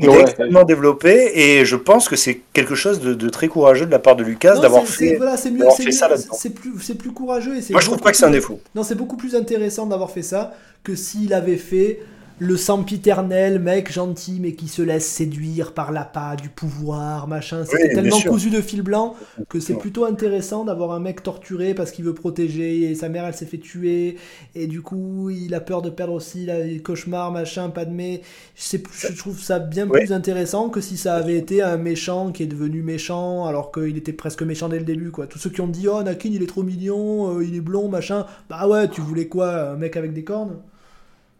Il 0.00 0.04
est 0.04 0.08
Ouais. 0.08 0.20
extrêmement 0.20 0.62
développé 0.62 1.32
et 1.34 1.64
je 1.64 1.74
pense 1.74 2.08
que 2.08 2.14
c'est 2.14 2.40
quelque 2.52 2.76
chose 2.76 3.00
de, 3.00 3.14
de 3.14 3.28
très 3.30 3.48
courageux 3.48 3.86
de 3.86 3.90
la 3.90 3.98
part 3.98 4.14
de 4.14 4.22
Lucas 4.22 4.60
d'avoir 4.60 4.84
fait. 4.84 5.16
voilà, 5.16 5.36
c'est 5.36 5.50
mieux, 5.50 5.68
fait 5.76 5.86
mieux, 5.86 5.90
ça 5.90 6.08
là-dedans. 6.08 6.34
c'est 6.38 6.94
plus, 6.94 7.10
courageux 7.10 7.56
et. 7.56 7.72
Moi, 7.72 7.80
je 7.80 7.86
trouve 7.86 7.98
pas 7.98 8.12
que 8.12 8.16
c'est 8.16 8.26
un 8.26 8.30
défaut. 8.30 8.60
Non, 8.76 8.84
c'est 8.84 8.94
beaucoup 8.94 9.16
plus 9.16 9.34
intéressant 9.34 9.86
d'avoir 9.86 10.10
fait 10.10 10.22
ça 10.22 10.54
que 10.84 10.94
s'il 10.94 11.32
avait 11.32 11.56
fait 11.56 12.00
le 12.38 12.56
sempiternel 12.56 13.58
mec 13.58 13.92
gentil 13.92 14.38
mais 14.40 14.52
qui 14.54 14.68
se 14.68 14.82
laisse 14.82 15.06
séduire 15.06 15.72
par 15.72 15.92
l'appât 15.92 16.36
du 16.36 16.48
pouvoir, 16.48 17.28
machin. 17.28 17.64
C'était 17.64 17.88
Oui, 17.88 17.94
tellement 17.94 18.20
cousu 18.20 18.50
de 18.50 18.60
fil 18.60 18.82
blanc 18.82 19.16
que 19.48 19.60
c'est 19.60 19.74
plutôt 19.74 20.04
intéressant 20.04 20.64
d'avoir 20.64 20.92
un 20.92 21.00
mec 21.00 21.22
torturé 21.22 21.74
parce 21.74 21.90
qu'il 21.90 22.04
veut 22.04 22.14
protéger 22.14 22.82
et 22.90 22.94
sa 22.94 23.08
mère 23.08 23.24
elle 23.24 23.34
s'est 23.34 23.46
fait 23.46 23.58
tuer 23.58 24.16
et 24.54 24.66
du 24.66 24.82
coup 24.82 25.30
il 25.30 25.54
a 25.54 25.60
peur 25.60 25.82
de 25.82 25.90
perdre 25.90 26.12
aussi 26.12 26.46
la 26.46 26.58
les 26.60 26.80
cauchemars, 26.80 27.32
machin, 27.32 27.70
Padmé. 27.70 28.22
Je 28.56 29.16
trouve 29.16 29.40
ça 29.40 29.58
bien 29.58 29.86
plus 29.86 30.12
intéressant 30.12 30.68
que 30.68 30.80
si 30.80 30.96
ça 30.96 31.14
avait 31.14 31.36
été 31.36 31.62
un 31.62 31.76
méchant 31.76 32.32
qui 32.32 32.42
est 32.42 32.46
devenu 32.46 32.82
méchant 32.82 33.46
alors 33.46 33.72
qu'il 33.72 33.96
était 33.96 34.12
presque 34.12 34.42
méchant 34.42 34.68
dès 34.68 34.78
le 34.78 34.84
début 34.84 35.10
quoi. 35.10 35.26
Tous 35.26 35.38
ceux 35.38 35.50
qui 35.50 35.60
ont 35.60 35.68
dit 35.68 35.88
oh 35.88 35.96
Anakin 35.96 36.30
il 36.32 36.42
est 36.42 36.46
trop 36.46 36.62
mignon, 36.62 37.38
euh, 37.38 37.44
il 37.44 37.54
est 37.56 37.60
blond, 37.60 37.88
machin. 37.88 38.26
Bah 38.48 38.66
ouais, 38.68 38.88
tu 38.88 39.00
voulais 39.00 39.28
quoi, 39.28 39.70
un 39.70 39.76
mec 39.76 39.96
avec 39.96 40.12
des 40.12 40.24
cornes? 40.24 40.58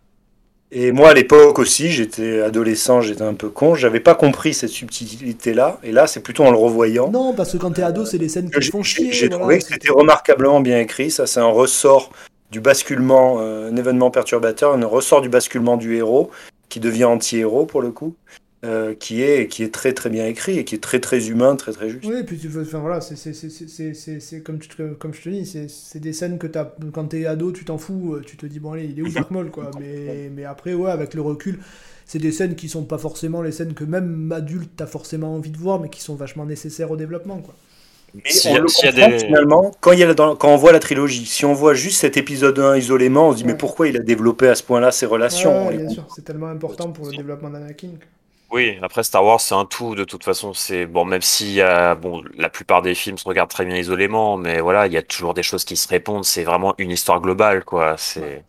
Et 0.73 0.93
moi, 0.93 1.11
à 1.11 1.15
l'époque 1.15 1.59
aussi, 1.59 1.91
j'étais 1.91 2.41
adolescent, 2.43 3.01
j'étais 3.01 3.23
un 3.23 3.35
peu 3.35 3.49
con, 3.49 3.75
j'avais 3.75 3.99
pas 3.99 4.15
compris 4.15 4.55
cette 4.55 4.71
subtilité-là. 4.71 5.81
Et 5.83 5.91
là, 5.91 6.07
c'est 6.07 6.21
plutôt 6.21 6.45
en 6.45 6.53
le 6.53 6.57
revoyant. 6.57 7.11
Non, 7.11 7.35
parce 7.35 7.53
que 7.53 7.57
quand 7.57 7.73
t'es 7.73 7.83
ado, 7.83 8.05
c'est 8.05 8.19
des 8.19 8.29
scènes 8.29 8.47
qui 8.47 8.53
que 8.53 8.59
te 8.59 8.65
J'ai 8.65 8.71
font 8.71 8.83
chier. 8.85 9.13
j'ai 9.13 9.27
voilà, 9.27 9.39
trouvé 9.41 9.59
que 9.59 9.65
c'était 9.65 9.91
remarquablement 9.91 10.61
bien 10.61 10.79
écrit. 10.79 11.11
Ça, 11.11 11.27
c'est 11.27 11.41
un 11.41 11.47
ressort 11.47 12.11
du 12.53 12.61
basculement, 12.61 13.39
euh, 13.41 13.71
un 13.71 13.77
événement 13.77 14.13
perturbateur, 14.13 14.73
un 14.75 14.85
ressort 14.87 15.23
du 15.23 15.29
basculement 15.29 15.77
du 15.77 15.97
héros 15.97 16.31
qui 16.69 16.79
devient 16.79 17.05
anti-héros 17.05 17.67
pour 17.67 17.83
le 17.83 17.91
coup, 17.91 18.15
euh, 18.63 18.95
qui 18.95 19.23
est 19.23 19.49
qui 19.49 19.63
est 19.63 19.73
très 19.73 19.95
très 19.95 20.11
bien 20.11 20.27
écrit 20.27 20.59
et 20.59 20.65
qui 20.65 20.75
est 20.75 20.79
très 20.83 21.01
très 21.01 21.29
humain, 21.29 21.57
très 21.57 21.73
très 21.73 21.89
juste. 21.89 22.05
Oui, 22.05 22.17
et 22.21 22.25
puis 22.25 22.37
tu 22.39 22.49
veux, 22.49 22.63
enfin 22.63 22.79
voilà, 22.81 23.01
c'est 23.01 23.17
c'est- 23.17 23.33
c'est- 23.33 23.49
c'est- 23.49 23.69
c'est- 23.69 23.95
c'est- 23.95 24.21
c'est 24.21 24.41
comme, 24.43 24.59
tu 24.59 24.69
te- 24.69 24.93
comme 24.95 25.15
je 25.15 25.23
te 25.23 25.29
dis, 25.31 25.47
c'est 25.47 25.69
c'est 25.71 25.99
des 26.01 26.13
scènes 26.13 26.39
que 26.39 26.47
as, 26.59 26.75
quand 26.93 27.07
t'es 27.07 27.25
ado, 27.25 27.53
tu 27.53 27.65
t'en 27.65 27.79
fous, 27.79 28.15
euh, 28.17 28.23
tu 28.25 28.37
te 28.37 28.45
dis 28.45 28.61
bon 28.61 28.73
allez, 28.73 28.85
il 28.85 28.99
est 28.99 29.03
où 29.03 29.09
Dark 29.09 29.31
Maul 29.31 29.51
quoi. 29.51 29.71
Mais, 29.81 30.31
mais 30.35 30.45
après, 30.45 30.75
ouais, 30.75 30.91
avec 30.91 31.15
le 31.15 31.23
recul, 31.23 31.59
c'est 32.05 32.19
des 32.19 32.33
scènes 32.33 32.55
qui 32.55 32.69
sont 32.69 32.85
pas 32.85 32.99
forcément 32.99 33.41
les 33.41 33.53
scènes 33.53 33.73
que 33.73 33.85
même 33.85 34.31
adulte 34.31 34.71
t'as 34.77 34.87
forcément 34.87 35.35
envie 35.35 35.51
de 35.51 35.59
voir, 35.59 35.81
mais 35.81 35.89
qui 35.89 36.03
sont 36.03 36.15
vachement 36.15 36.45
nécessaires 36.45 36.91
au 36.91 36.97
développement 36.97 37.39
quoi. 37.39 37.55
Y 38.15 38.49
on 38.49 38.55
a- 38.57 38.59
le 38.59 38.65
comprend 38.67 39.09
des- 39.09 39.19
finalement 39.21 39.71
quand, 39.81 39.93
il 39.93 40.01
y 40.01 40.03
a 40.03 40.13
dans- 40.13 40.35
quand 40.37 40.53
on 40.53 40.57
voit 40.57 40.73
la 40.73 40.81
trilogie. 40.81 41.25
Si 41.25 41.45
on 41.47 41.55
voit 41.55 41.75
juste 41.75 42.01
cet 42.01 42.17
épisode 42.17 42.59
1 42.59 42.77
isolément, 42.77 43.29
on 43.29 43.33
se 43.33 43.37
dit 43.39 43.45
Ouais. 43.45 43.53
mais 43.53 43.57
pourquoi 43.57 43.87
il 43.89 43.97
a 43.97 44.01
développé 44.01 44.49
à 44.49 44.55
ce 44.57 44.65
point-là 44.65 44.91
ses 44.91 45.07
relations 45.07 45.69
Ouais, 45.69 45.77
bien 45.79 45.89
sûr, 45.89 46.07
c'est 46.15 46.25
tellement 46.25 46.49
important 46.49 46.91
pour 46.91 47.07
le 47.07 47.17
développement 47.17 47.49
d'Anakin. 47.51 47.91
Oui, 48.53 48.79
après 48.83 49.05
Star 49.05 49.25
Wars, 49.25 49.41
c'est 49.41 49.55
un 49.55 49.65
tout 49.65 49.95
de 49.95 50.03
toute 50.03 50.25
façon. 50.25 50.53
C'est 50.55 50.87
bon, 50.87 51.05
même 51.05 51.23
si 51.23 51.61
a, 51.61 51.95
bon, 51.95 52.23
la 52.37 52.49
plupart 52.49 52.83
des 52.83 52.97
films 52.97 53.17
se 53.17 53.29
regardent 53.29 53.51
très 53.51 53.65
bien 53.65 53.77
isolément, 53.77 54.37
mais 54.37 54.61
voilà, 54.61 54.89
il 54.89 54.93
y 54.93 54.97
a 54.97 55.03
toujours 55.03 55.35
des 55.35 55.45
choses 55.45 55.65
qui 55.65 55.77
se 55.77 55.87
répondent. 55.87 56.25
C'est 56.25 56.43
vraiment 56.43 56.75
une 56.79 56.91
histoire 56.91 57.21
globale, 57.21 57.65
quoi. 57.65 57.97
C'est 57.97 58.45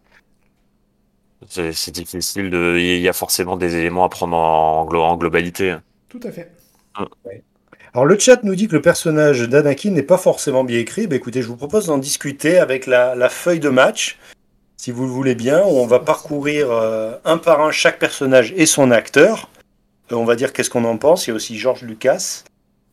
c'est 1.49 1.91
difficile 1.91 2.49
de. 2.49 2.78
Il 2.80 2.99
y 2.99 3.10
a 3.10 3.14
forcément 3.14 3.57
des 3.57 3.76
éléments 3.76 4.03
à 4.06 4.10
prendre 4.10 4.36
en, 4.38 4.86
glo- 4.86 5.02
en 5.02 5.18
globalité. 5.18 5.76
Tout 6.10 6.19
à 6.23 6.32
fait. 6.32 6.52
Alors 7.94 8.06
le 8.06 8.18
chat 8.18 8.44
nous 8.44 8.56
dit 8.56 8.68
que 8.68 8.76
le 8.76 8.82
personnage 8.82 9.49
d'Anakin 9.49 9.91
n'est 9.91 10.02
pas 10.03 10.18
forcément 10.18 10.64
bien 10.64 10.80
écrit. 10.80 11.07
Bah, 11.07 11.15
écoutez, 11.15 11.41
je 11.41 11.48
vous 11.48 11.57
propose 11.57 11.88
d'en 11.88 11.98
discuter 11.98 12.57
avec 12.57 12.86
la, 12.86 13.15
la 13.15 13.30
feuille 13.30 13.60
de 13.60 13.69
match, 13.69 14.18
si 14.78 14.91
vous 14.91 15.03
le 15.03 15.11
voulez 15.11 15.36
bien, 15.36 15.61
où 15.64 15.78
on 15.78 15.88
va 15.88 15.99
parcourir 15.99 16.72
euh, 16.72 17.18
un 17.26 17.38
par 17.38 17.61
un 17.61 17.72
chaque 17.72 17.99
personnage 17.99 18.53
et 18.56 18.65
son 18.65 18.91
acteur. 18.91 19.49
Euh, 20.11 20.15
on 20.15 20.25
va 20.25 20.35
dire 20.35 20.53
qu'est-ce 20.53 20.69
qu'on 20.69 20.85
en 20.85 20.97
pense. 20.97 21.27
Il 21.27 21.31
y 21.31 21.33
a 21.33 21.35
aussi 21.35 21.57
George 21.57 21.83
Lucas. 21.83 22.43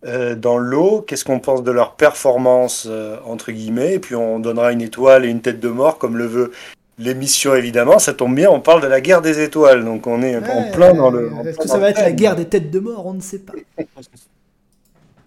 Euh, 0.07 0.37
dans 0.37 0.59
l'eau, 0.59 1.05
qu'est-ce 1.07 1.25
qu'on 1.25 1.41
pense 1.41 1.65
de 1.65 1.73
leur 1.73 1.95
performance, 1.95 2.87
euh, 2.89 3.17
entre 3.25 3.51
guillemets, 3.51 3.95
et 3.95 3.99
puis 3.99 4.15
on 4.15 4.39
donnera 4.39 4.71
une 4.71 4.81
étoile 4.81 5.25
et 5.25 5.29
une 5.29 5.41
tête 5.41 5.59
de 5.59 5.69
mort, 5.69 5.99
comme 5.99 6.17
le 6.17 6.27
veut 6.27 6.53
l'émission, 6.99 7.57
évidemment. 7.57 7.99
Ça 7.99 8.15
tombe 8.15 8.35
bien, 8.35 8.49
on 8.49 8.61
parle 8.61 8.81
de 8.81 8.87
la 8.87 9.01
guerre 9.01 9.23
des 9.23 9.43
étoiles, 9.43 9.85
donc 9.85 10.07
on 10.07 10.23
est 10.23 10.37
en 10.37 10.71
plein 10.71 10.95
dans 10.95 11.11
le... 11.11 11.33
Est-ce 11.45 11.59
que 11.59 11.69
ça 11.69 11.79
va 11.79 11.91
être 11.91 12.01
la 12.01 12.13
guerre 12.13 12.37
des 12.37 12.45
têtes 12.45 12.71
de 12.71 12.79
mort 12.79 13.07
On 13.07 13.15
ne 13.15 13.21
sait 13.21 13.41
pas. 13.41 13.55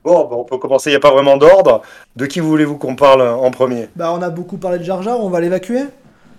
Bon, 0.04 0.28
bah, 0.28 0.36
on 0.36 0.44
peut 0.46 0.58
commencer, 0.58 0.90
il 0.90 0.94
n'y 0.94 0.98
a 0.98 1.00
pas 1.00 1.12
vraiment 1.12 1.38
d'ordre. 1.38 1.84
De 2.16 2.26
qui 2.26 2.40
voulez-vous 2.40 2.80
qu'on 2.80 2.96
parle 2.96 3.22
en 3.22 3.52
premier? 3.52 3.88
Bah, 3.96 4.12
on 4.12 4.24
a 4.24 4.32
beaucoup 4.32 4.58
parlé 4.58 4.80
de 4.80 4.84
Jar 4.84 5.04
Jar, 5.04 5.24
on 5.24 5.30
va 5.30 5.40
l'évacuer 5.40 5.84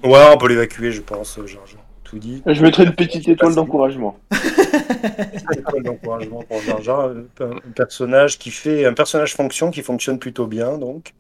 Ouais, 0.03 0.25
on 0.33 0.37
peut 0.37 0.49
l'évacuer, 0.49 0.91
je 0.91 1.01
pense, 1.01 1.39
Georges. 1.47 1.77
Tout 2.03 2.19
dit. 2.19 2.43
Je 2.45 2.61
mettrai 2.61 2.83
une 2.83 2.95
petite 2.97 3.29
étoile 3.29 3.55
d'encouragement. 3.55 4.17
Étoile 4.73 5.83
d'encouragement 5.83 6.43
pour 6.43 6.61
Jar 6.61 6.83
Jar, 6.83 7.11
un 7.41 7.71
personnage 7.75 8.39
qui 8.39 8.51
fait 8.51 8.85
un 8.85 8.95
personnage 8.95 9.35
fonction 9.35 9.71
qui 9.71 9.83
fonctionne 9.83 10.19
plutôt 10.19 10.47
bien, 10.47 10.79
donc. 10.79 11.13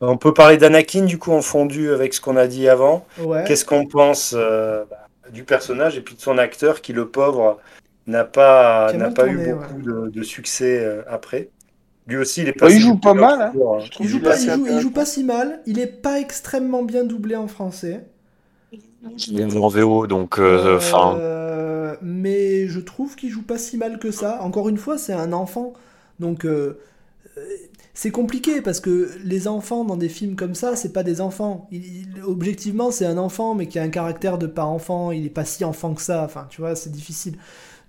On 0.00 0.16
peut 0.16 0.32
parler 0.32 0.58
d'Anakin 0.58 1.04
du 1.04 1.18
coup 1.18 1.32
en 1.32 1.42
fondu 1.42 1.90
avec 1.90 2.14
ce 2.14 2.20
qu'on 2.20 2.36
a 2.36 2.46
dit 2.46 2.68
avant. 2.68 3.04
Ouais. 3.20 3.42
Qu'est-ce 3.46 3.64
qu'on 3.64 3.84
pense 3.86 4.32
euh, 4.36 4.84
bah, 4.88 5.08
du 5.32 5.42
personnage 5.42 5.96
et 5.96 6.00
puis 6.00 6.14
de 6.14 6.20
son 6.20 6.38
acteur 6.38 6.82
qui, 6.82 6.92
le 6.92 7.08
pauvre, 7.08 7.58
n'a 8.06 8.24
pas, 8.24 8.92
n'a 8.92 9.10
pas 9.10 9.26
eu 9.26 9.52
beaucoup 9.52 9.82
de, 9.82 10.08
de 10.08 10.22
succès 10.22 10.78
euh, 10.80 11.02
après. 11.08 11.48
Lui 12.06 12.16
aussi, 12.16 12.42
il 12.42 12.48
est 12.48 12.58
Bah, 12.58 12.68
il 12.70 12.74
passé 12.74 12.80
joue 12.80 12.96
pas 12.96 13.12
mal, 13.12 13.40
hein. 13.40 13.52
trouve 13.90 14.06
Il 14.06 14.08
joue, 14.08 14.20
pas, 14.20 14.40
il, 14.40 14.50
joue, 14.50 14.66
il 14.66 14.80
joue 14.80 14.90
pas 14.92 15.04
si 15.04 15.24
mal, 15.24 15.60
il 15.66 15.78
est 15.78 15.86
pas 15.86 16.18
extrêmement 16.20 16.82
bien 16.82 17.04
doublé 17.04 17.36
en 17.36 17.48
français. 17.48 18.06
En 19.04 19.68
VO, 19.68 20.06
donc 20.06 20.38
euh, 20.38 20.76
enfin. 20.76 21.16
Euh, 21.18 21.96
mais 22.02 22.66
je 22.68 22.80
trouve 22.80 23.14
qu'il 23.16 23.30
joue 23.30 23.42
pas 23.42 23.58
si 23.58 23.76
mal 23.76 23.98
que 23.98 24.10
ça. 24.10 24.42
Encore 24.42 24.68
une 24.68 24.76
fois, 24.78 24.98
c'est 24.98 25.12
un 25.12 25.32
enfant. 25.32 25.72
Donc 26.20 26.44
euh, 26.44 26.78
euh, 27.38 27.42
c'est 27.94 28.10
compliqué 28.10 28.60
parce 28.62 28.80
que 28.80 29.10
les 29.24 29.48
enfants 29.48 29.84
dans 29.84 29.96
des 29.96 30.08
films 30.08 30.36
comme 30.36 30.54
ça, 30.54 30.76
c'est 30.76 30.92
pas 30.92 31.02
des 31.04 31.20
enfants. 31.20 31.68
Il- 31.72 31.86
il- 32.16 32.22
objectivement, 32.24 32.90
c'est 32.90 33.06
un 33.06 33.18
enfant, 33.18 33.54
mais 33.54 33.66
qui 33.68 33.78
a 33.78 33.82
un 33.82 33.88
caractère 33.90 34.38
de 34.38 34.46
pas 34.46 34.64
enfant. 34.64 35.12
Il 35.12 35.26
est 35.26 35.30
pas 35.30 35.44
si 35.44 35.64
enfant 35.64 35.94
que 35.94 36.02
ça. 36.02 36.24
Enfin, 36.24 36.46
tu 36.50 36.60
vois, 36.60 36.74
c'est 36.76 36.90
difficile. 36.92 37.36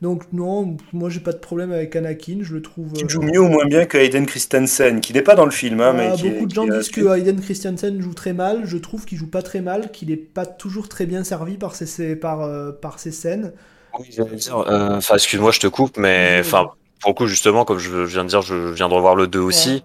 Donc 0.02 0.24
non, 0.32 0.78
moi 0.94 1.10
j'ai 1.10 1.20
pas 1.20 1.34
de 1.34 1.38
problème 1.40 1.72
avec 1.74 1.94
Anakin. 1.96 2.38
Je 2.42 2.54
le 2.54 2.62
trouve. 2.62 2.94
Qui 2.94 3.04
euh, 3.04 3.10
joue 3.10 3.22
mieux 3.22 3.40
ou 3.42 3.50
moins 3.50 3.66
bien 3.66 3.86
que 3.86 3.98
Hayden 3.98 4.26
Christensen, 4.26 5.02
qui 5.02 5.12
n'est 5.14 5.22
pas 5.22 5.36
dans 5.36 5.44
le 5.46 5.52
film, 5.52 5.82
hein, 5.82 5.92
mais 5.94 6.10
Ah, 6.14 6.16
qui 6.16 6.28
est- 6.28 6.32
beaucoup 6.32 6.46
de 6.46 6.54
gens 6.54 6.66
qui 6.66 6.72
est- 6.72 6.78
disent 6.80 6.90
que 6.90 7.18
Hayden 7.18 7.42
Christensen 7.42 8.02
joue 8.02 8.14
très 8.14 8.32
mal. 8.34 8.62
Je 8.66 8.78
trouve 8.78 9.04
qu'il 9.06 9.18
joue 9.18 9.28
pas 9.30 9.42
très 9.42 9.60
mal, 9.62 9.92
qu'il 9.92 10.10
est 10.12 10.16
pas 10.16 10.46
toujours 10.46 10.88
très 10.88 11.06
bien 11.06 11.24
servi 11.26 11.58
par 11.58 11.76
ses, 11.76 11.86
ses- 11.86 12.16
par, 12.16 12.42
euh, 12.42 12.72
par 12.72 13.00
ses 13.00 13.12
scènes. 13.12 13.52
Oui, 14.00 14.08
j'allais 14.10 14.36
dire, 14.38 14.58
euh, 14.58 14.98
Enfin, 14.98 15.16
excuse-moi, 15.16 15.52
je 15.52 15.60
te 15.60 15.68
coupe, 15.68 15.98
mais 15.98 16.38
enfin, 16.40 16.70
pour 17.02 17.10
le 17.12 17.16
coup, 17.16 17.28
justement, 17.28 17.66
comme 17.66 17.80
je 17.80 18.04
viens 18.06 18.24
de 18.24 18.30
dire, 18.30 18.42
je 18.42 18.72
viens 18.72 18.88
de 18.88 18.94
revoir 18.94 19.16
le 19.16 19.28
2 19.28 19.40
aussi, 19.40 19.84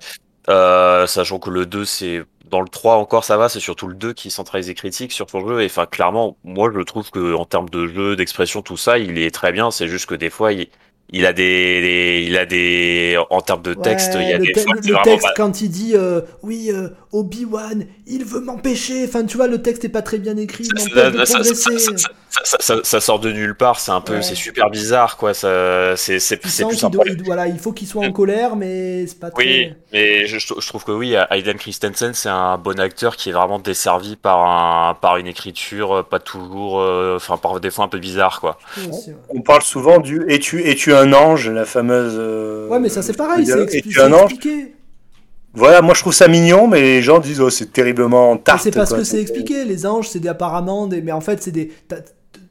euh, 0.49 1.07
sachant 1.09 1.39
que 1.41 1.51
le 1.51 1.67
2, 1.67 1.85
c'est 1.85 2.23
dans 2.51 2.61
le 2.61 2.69
3 2.69 2.97
encore, 2.97 3.25
ça 3.25 3.37
va, 3.37 3.49
c'est 3.49 3.61
surtout 3.61 3.89
le 3.89 3.95
2 3.95 4.13
qui 4.13 4.31
centralise 4.31 4.69
les 4.69 4.75
critiques 4.75 5.13
sur 5.13 5.29
son 5.31 5.47
jeu. 5.47 5.63
Et 5.63 5.67
enfin, 5.67 5.87
clairement, 5.87 6.37
moi, 6.45 6.71
je 6.75 6.81
trouve 6.81 7.11
que 7.11 7.35
en 7.35 7.45
termes 7.45 7.69
de 7.69 7.87
jeu, 7.87 8.17
d'expression, 8.17 8.63
tout 8.63 8.77
ça, 8.77 8.99
il 8.99 9.19
est 9.19 9.31
très 9.31 9.53
bien. 9.53 9.71
C'est 9.71 9.89
juste 9.89 10.07
que 10.07 10.15
des 10.15 10.31
fois, 10.31 10.53
il, 10.53 10.69
il 11.15 11.27
a 11.27 11.33
des, 11.33 12.25
il 12.27 12.37
a 12.37 12.45
des, 12.45 13.17
en 13.31 13.41
termes 13.41 13.63
de 13.63 13.73
texte, 13.75 14.13
il 14.21 14.29
y 14.29 14.33
a 14.33 14.39
le 14.39 14.45
des 14.47 14.55
fois, 14.61 14.75
le, 14.75 15.03
texte 15.05 15.29
quand 15.37 15.61
il 15.61 15.71
dit 15.71 15.93
euh, 15.95 16.21
oui 16.43 16.71
euh, 16.73 16.89
Obi 17.13 17.45
Wan 17.45 17.87
il 18.07 18.25
veut 18.25 18.41
m'empêcher 18.41 19.05
enfin 19.07 19.25
tu 19.25 19.37
vois 19.37 19.47
le 19.47 19.63
texte 19.63 19.85
est 19.85 19.89
pas 19.89 20.03
très 20.03 20.19
bien 20.19 20.37
écrit 20.37 20.65
il 20.65 20.79
Ça- 22.83 23.01
sort 23.01 23.21
de 23.21 23.31
nulle 23.31 23.55
part, 23.55 23.79
c'est 23.79 23.93
un 23.93 24.01
peu, 24.01 24.15
Ouais. 24.15 24.23
c'est 24.23 24.35
super 24.35 24.69
bizarre, 24.71 25.17
quoi. 25.17 25.35
Ça, 25.35 25.97
c'est, 25.97 26.19
c'est, 26.19 26.39
tu 26.41 26.49
plus 26.67 26.91
doit, 26.91 27.05
il- 27.07 27.23
voilà 27.23 27.47
il 27.47 27.59
faut 27.59 27.73
qu'il 27.73 27.87
soit 27.87 28.05
en 28.05 28.13
colère 28.13 28.57
mais 28.57 29.07
c'est 29.07 29.21
pas 29.21 29.31
très 29.31 29.45
Oui, 29.45 29.73
mais 29.93 30.27
je, 30.27 30.39
je 30.39 30.67
trouve 30.69 30.85
que 30.85 30.91
oui, 30.93 31.15
Hayden 31.31 31.57
Christensen, 31.57 32.13
c'est 32.15 32.29
un 32.29 32.59
bon 32.59 32.81
acteur 32.81 33.17
qui 33.17 33.29
est 33.29 33.33
vraiment 33.33 33.59
desservi 33.61 34.17
par 34.17 34.43
un, 34.43 34.95
par 34.95 35.17
une 35.17 35.27
écriture 35.29 35.99
euh, 35.99 36.03
pas 36.03 36.19
toujours, 36.19 36.81
euh, 36.81 37.17
enfin, 37.17 37.37
par 37.37 37.61
des 37.61 37.71
fois 37.71 37.85
un 37.85 37.89
peu 37.89 37.99
bizarre, 37.99 38.41
quoi. 38.41 38.59
On 39.29 39.41
parle 39.43 39.63
souvent 39.63 39.99
du 39.99 40.25
Es-tu 40.29 40.63
es-tu 40.69 40.93
un 41.07 41.13
ange 41.13 41.51
La 41.51 41.65
fameuse. 41.65 42.15
euh, 42.19 42.69
Ouais, 42.69 42.81
mais 42.81 42.89
ça 42.89 43.03
c'est 43.03 43.17
pareil, 43.17 43.47
c'est 43.47 43.63
expliqué. 43.63 44.75
Voilà, 45.57 45.83
moi 45.83 45.95
je 45.95 46.01
trouve 46.01 46.13
ça 46.13 46.27
mignon, 46.27 46.67
mais 46.67 46.81
les 46.81 47.03
gens 47.03 47.21
disent 47.21 47.41
oh, 47.41 47.49
c'est 47.49 47.73
terriblement 47.73 48.37
tarte. 48.37 48.63
c'est 48.63 48.73
parce 48.73 48.91
quoi. 48.91 48.99
que 48.99 49.05
c'est 49.05 49.21
expliqué. 49.21 49.65
Les 49.65 49.87
anges, 49.87 50.09
c'est 50.09 50.19
des, 50.19 50.29
apparemment 50.29 50.89
des. 50.89 51.01
Mais 51.01 51.13
en 51.13 51.21
fait, 51.21 51.41
c'est 51.43 51.53
des. 51.53 51.71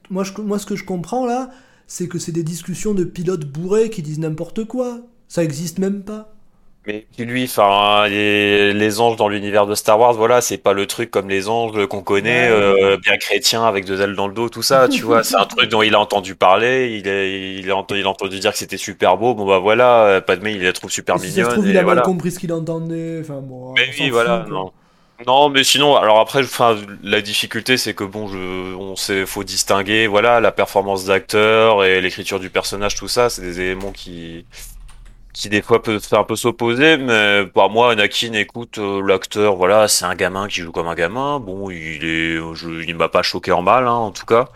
Moi, 0.09 0.23
je... 0.23 0.31
moi, 0.41 0.57
ce 0.57 0.65
que 0.65 0.75
je 0.77 0.85
comprends 0.85 1.25
là, 1.25 1.49
c'est 1.85 2.07
que 2.07 2.17
c'est 2.17 2.31
des 2.31 2.43
discussions 2.43 2.93
de 2.93 3.03
pilotes 3.03 3.45
bourrés 3.45 3.89
qui 3.89 4.01
disent 4.01 4.19
n'importe 4.19 4.63
quoi. 4.65 4.99
Ça 5.27 5.43
existe 5.43 5.79
même 5.79 6.03
pas. 6.03 6.33
Mais 6.85 7.05
puis 7.15 7.23
lui, 7.23 7.45
enfin, 7.45 8.07
les, 8.09 8.73
les 8.73 8.99
anges 8.99 9.15
dans 9.15 9.29
l'univers 9.29 9.65
de 9.65 9.73
Star 9.73 9.97
Wars, 9.97 10.13
voilà, 10.13 10.41
c'est 10.41 10.57
pas 10.57 10.73
le 10.73 10.85
truc 10.85 11.09
comme 11.11 11.29
les 11.29 11.47
anges 11.47 11.85
qu'on 11.87 12.01
connaît, 12.01 12.49
euh, 12.49 12.97
bien 12.97 13.15
chrétiens 13.15 13.63
avec 13.63 13.85
deux 13.85 14.01
ailes 14.01 14.15
dans 14.15 14.27
le 14.27 14.33
dos, 14.33 14.49
tout 14.49 14.63
ça, 14.63 14.89
tu 14.89 15.03
vois. 15.03 15.23
C'est 15.23 15.37
un 15.37 15.45
truc 15.45 15.69
dont 15.69 15.81
il 15.81 15.95
a 15.95 15.99
entendu 15.99 16.35
parler, 16.35 16.97
il 16.97 17.07
a, 17.07 17.25
il 17.25 17.71
a, 17.71 17.77
entendu, 17.77 18.01
il 18.01 18.05
a 18.05 18.09
entendu 18.09 18.37
dire 18.39 18.51
que 18.51 18.57
c'était 18.57 18.75
super 18.75 19.15
beau. 19.15 19.33
Bon 19.33 19.45
bah 19.45 19.59
voilà, 19.59 20.03
euh, 20.05 20.21
Padmé, 20.21 20.51
il 20.51 20.61
la 20.61 20.73
trouve 20.73 20.91
super 20.91 21.17
si 21.19 21.27
ça 21.27 21.31
se 21.31 21.35
mignonne. 21.35 21.53
trouve, 21.53 21.67
et 21.67 21.69
il 21.69 21.77
a 21.77 21.83
mal 21.83 22.01
compris 22.01 22.31
ce 22.31 22.39
qu'il 22.39 22.51
entendait. 22.51 23.19
Enfin 23.21 23.39
bon. 23.41 23.73
Mais 23.73 23.89
oui, 23.97 24.09
voilà, 24.09 24.45
non. 24.49 24.73
Non, 25.25 25.47
mais 25.47 25.63
sinon, 25.63 25.95
alors 25.95 26.19
après, 26.19 26.39
enfin, 26.39 26.75
la 27.01 27.21
difficulté, 27.21 27.77
c'est 27.77 27.93
que 27.93 28.03
bon, 28.03 28.27
je, 28.27 28.75
on 28.75 28.97
sait, 28.97 29.25
faut 29.25 29.45
distinguer, 29.45 30.07
voilà, 30.07 30.41
la 30.41 30.51
performance 30.51 31.05
d'acteur 31.05 31.85
et 31.85 32.01
l'écriture 32.01 32.41
du 32.41 32.49
personnage, 32.49 32.95
tout 32.95 33.07
ça, 33.07 33.29
c'est 33.29 33.41
des 33.41 33.61
éléments 33.61 33.91
qui, 33.91 34.45
qui 35.33 35.49
des 35.49 35.61
fois 35.61 35.81
peuvent 35.81 35.99
faire 35.99 36.19
un 36.19 36.23
peu 36.23 36.35
s'opposer, 36.35 36.97
mais 36.97 37.45
pour 37.53 37.69
moi, 37.69 37.91
Anakin, 37.91 38.33
écoute, 38.33 38.77
euh, 38.77 39.01
l'acteur, 39.05 39.55
voilà, 39.55 39.87
c'est 39.87 40.05
un 40.05 40.15
gamin 40.15 40.47
qui 40.47 40.61
joue 40.61 40.71
comme 40.71 40.87
un 40.87 40.95
gamin. 40.95 41.39
Bon, 41.39 41.69
il 41.71 42.03
est, 42.05 42.37
je, 42.53 42.83
il 42.87 42.95
m'a 42.95 43.09
pas 43.09 43.23
choqué 43.23 43.51
en 43.51 43.63
mal, 43.63 43.87
hein, 43.87 43.91
en 43.91 44.11
tout 44.11 44.25
cas. 44.25 44.49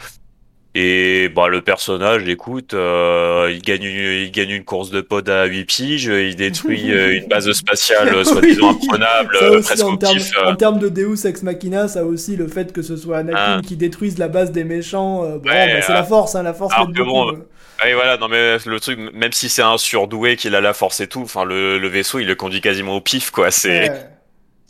Et 0.79 1.29
bah 1.29 1.47
le 1.47 1.63
personnage, 1.63 2.27
écoute, 2.27 2.75
euh, 2.75 3.49
il 3.51 3.63
gagne 3.63 3.81
une, 3.81 4.21
il 4.25 4.31
gagne 4.31 4.51
une 4.51 4.63
course 4.63 4.91
de 4.91 5.01
pod 5.01 5.27
à 5.27 5.45
8 5.45 5.65
piges, 5.65 6.05
il 6.05 6.35
détruit 6.35 6.91
euh, 6.93 7.17
une 7.17 7.27
base 7.27 7.51
spatiale 7.51 8.23
soi-disant 8.23 8.69
imprenable, 8.69 9.37
Ça 9.39 9.49
aussi, 9.49 9.67
presque 9.67 9.87
en 9.87 9.97
termes, 9.97 10.77
euh. 10.77 10.79
de 10.81 10.89
Deus 10.89 11.25
Ex 11.25 11.41
Machina, 11.41 11.87
ça 11.87 12.05
aussi, 12.05 12.35
le 12.35 12.47
fait 12.47 12.73
que 12.73 12.83
ce 12.83 12.95
soit 12.95 13.17
Anakin 13.17 13.57
Ah. 13.57 13.61
qui 13.65 13.75
détruise 13.75 14.19
la 14.19 14.27
base 14.27 14.51
des 14.51 14.63
méchants, 14.65 15.23
euh, 15.23 15.37
Ouais, 15.37 15.73
bah, 15.73 15.81
c'est 15.81 15.93
ah. 15.93 15.95
la 15.95 16.03
force, 16.03 16.35
hein, 16.35 16.43
la 16.43 16.53
force 16.53 16.75
beaucoup, 16.89 17.31
Ah, 17.79 17.89
Et 17.89 17.93
voilà, 17.93 18.17
non 18.17 18.27
mais 18.27 18.57
le 18.65 18.79
truc, 18.79 18.97
même 19.13 19.31
si 19.33 19.49
c'est 19.49 19.61
un 19.61 19.77
surdoué 19.77 20.35
qu'il 20.35 20.55
a 20.55 20.61
la 20.61 20.73
force 20.73 20.99
et 20.99 21.07
tout, 21.07 21.21
enfin 21.21 21.43
le, 21.45 21.77
le 21.77 21.87
vaisseau 21.87 22.19
il 22.19 22.27
le 22.27 22.35
conduit 22.35 22.61
quasiment 22.61 22.95
au 22.95 23.01
pif 23.01 23.29
quoi. 23.31 23.51
C'est, 23.51 23.89
Ouais. 23.89 24.09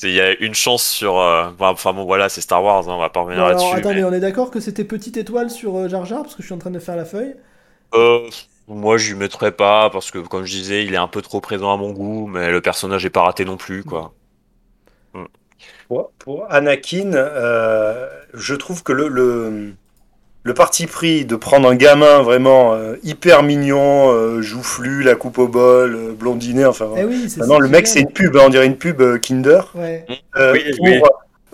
il 0.03 0.11
y 0.11 0.21
a 0.21 0.33
une 0.41 0.55
chance 0.55 0.83
sur, 0.85 1.17
euh, 1.19 1.49
enfin 1.59 1.93
bon 1.93 2.05
voilà, 2.05 2.29
c'est 2.29 2.41
Star 2.41 2.63
Wars, 2.63 2.89
hein, 2.89 2.93
on 2.95 2.99
va 2.99 3.09
pas 3.09 3.21
revenir 3.21 3.45
là-dessus. 3.45 3.75
attendez, 3.75 4.01
mais- 4.01 4.03
on 4.03 4.13
est 4.13 4.19
d'accord 4.19 4.51
que 4.51 4.59
c'était 4.59 4.83
petite 4.85 5.17
étoile 5.17 5.49
sur 5.49 5.75
euh, 5.77 5.87
Jar 5.89 6.05
Jar 6.05 6.23
parce 6.23 6.35
que 6.35 6.41
je 6.41 6.47
suis 6.47 6.55
en 6.55 6.59
train 6.59 6.71
de 6.71 6.79
faire 6.79 6.95
la 6.95 7.05
feuille? 7.05 7.35
Euh, 7.93 8.29
moi 8.67 8.97
je 8.97 9.09
lui 9.09 9.15
mettrais 9.19 9.51
pas 9.51 9.89
parce 9.89 10.09
que 10.11 10.19
comme 10.19 10.45
je 10.45 10.51
disais, 10.53 10.85
il 10.85 10.93
est 10.93 10.97
un 10.97 11.07
peu 11.09 11.21
trop 11.21 11.41
présent 11.41 11.73
à 11.73 11.77
mon 11.77 11.91
goût, 11.91 12.27
mais 12.27 12.49
le 12.49 12.61
personnage 12.61 13.05
est 13.05 13.09
pas 13.09 13.23
raté 13.23 13.43
non 13.45 13.57
plus 13.57 13.83
quoi. 13.83 14.13
Pour, 15.87 16.11
pour 16.19 16.51
Anakin, 16.51 17.13
euh, 17.13 18.09
je 18.33 18.55
trouve 18.55 18.83
que 18.83 18.91
le, 18.91 19.07
le, 19.07 19.73
le 20.47 20.53
parti 20.53 20.87
pris 20.87 21.25
de 21.25 21.35
prendre 21.35 21.69
un 21.69 21.75
gamin 21.75 22.21
vraiment 22.21 22.73
euh, 22.73 22.95
hyper 23.03 23.43
mignon, 23.43 24.11
euh, 24.13 24.41
joufflu, 24.41 25.03
la 25.03 25.15
coupe 25.15 25.37
au 25.39 25.47
bol, 25.49 25.93
euh, 25.93 26.13
blondiné, 26.17 26.65
enfin. 26.65 26.87
Eh 26.97 27.03
oui, 27.03 27.25
c'est 27.27 27.39
Maintenant, 27.41 27.55
ça 27.57 27.61
le 27.63 27.67
mec, 27.67 27.83
est 27.83 27.87
c'est 27.89 27.99
une 27.99 28.11
pub, 28.11 28.37
hein, 28.37 28.43
on 28.45 28.49
dirait 28.49 28.65
une 28.65 28.77
pub 28.77 29.01
euh, 29.01 29.17
Kinder. 29.19 29.59
Ouais. 29.75 30.05
Euh, 30.37 30.53
Oui, 30.53 30.61
pour, 30.77 30.85
oui. 30.85 31.01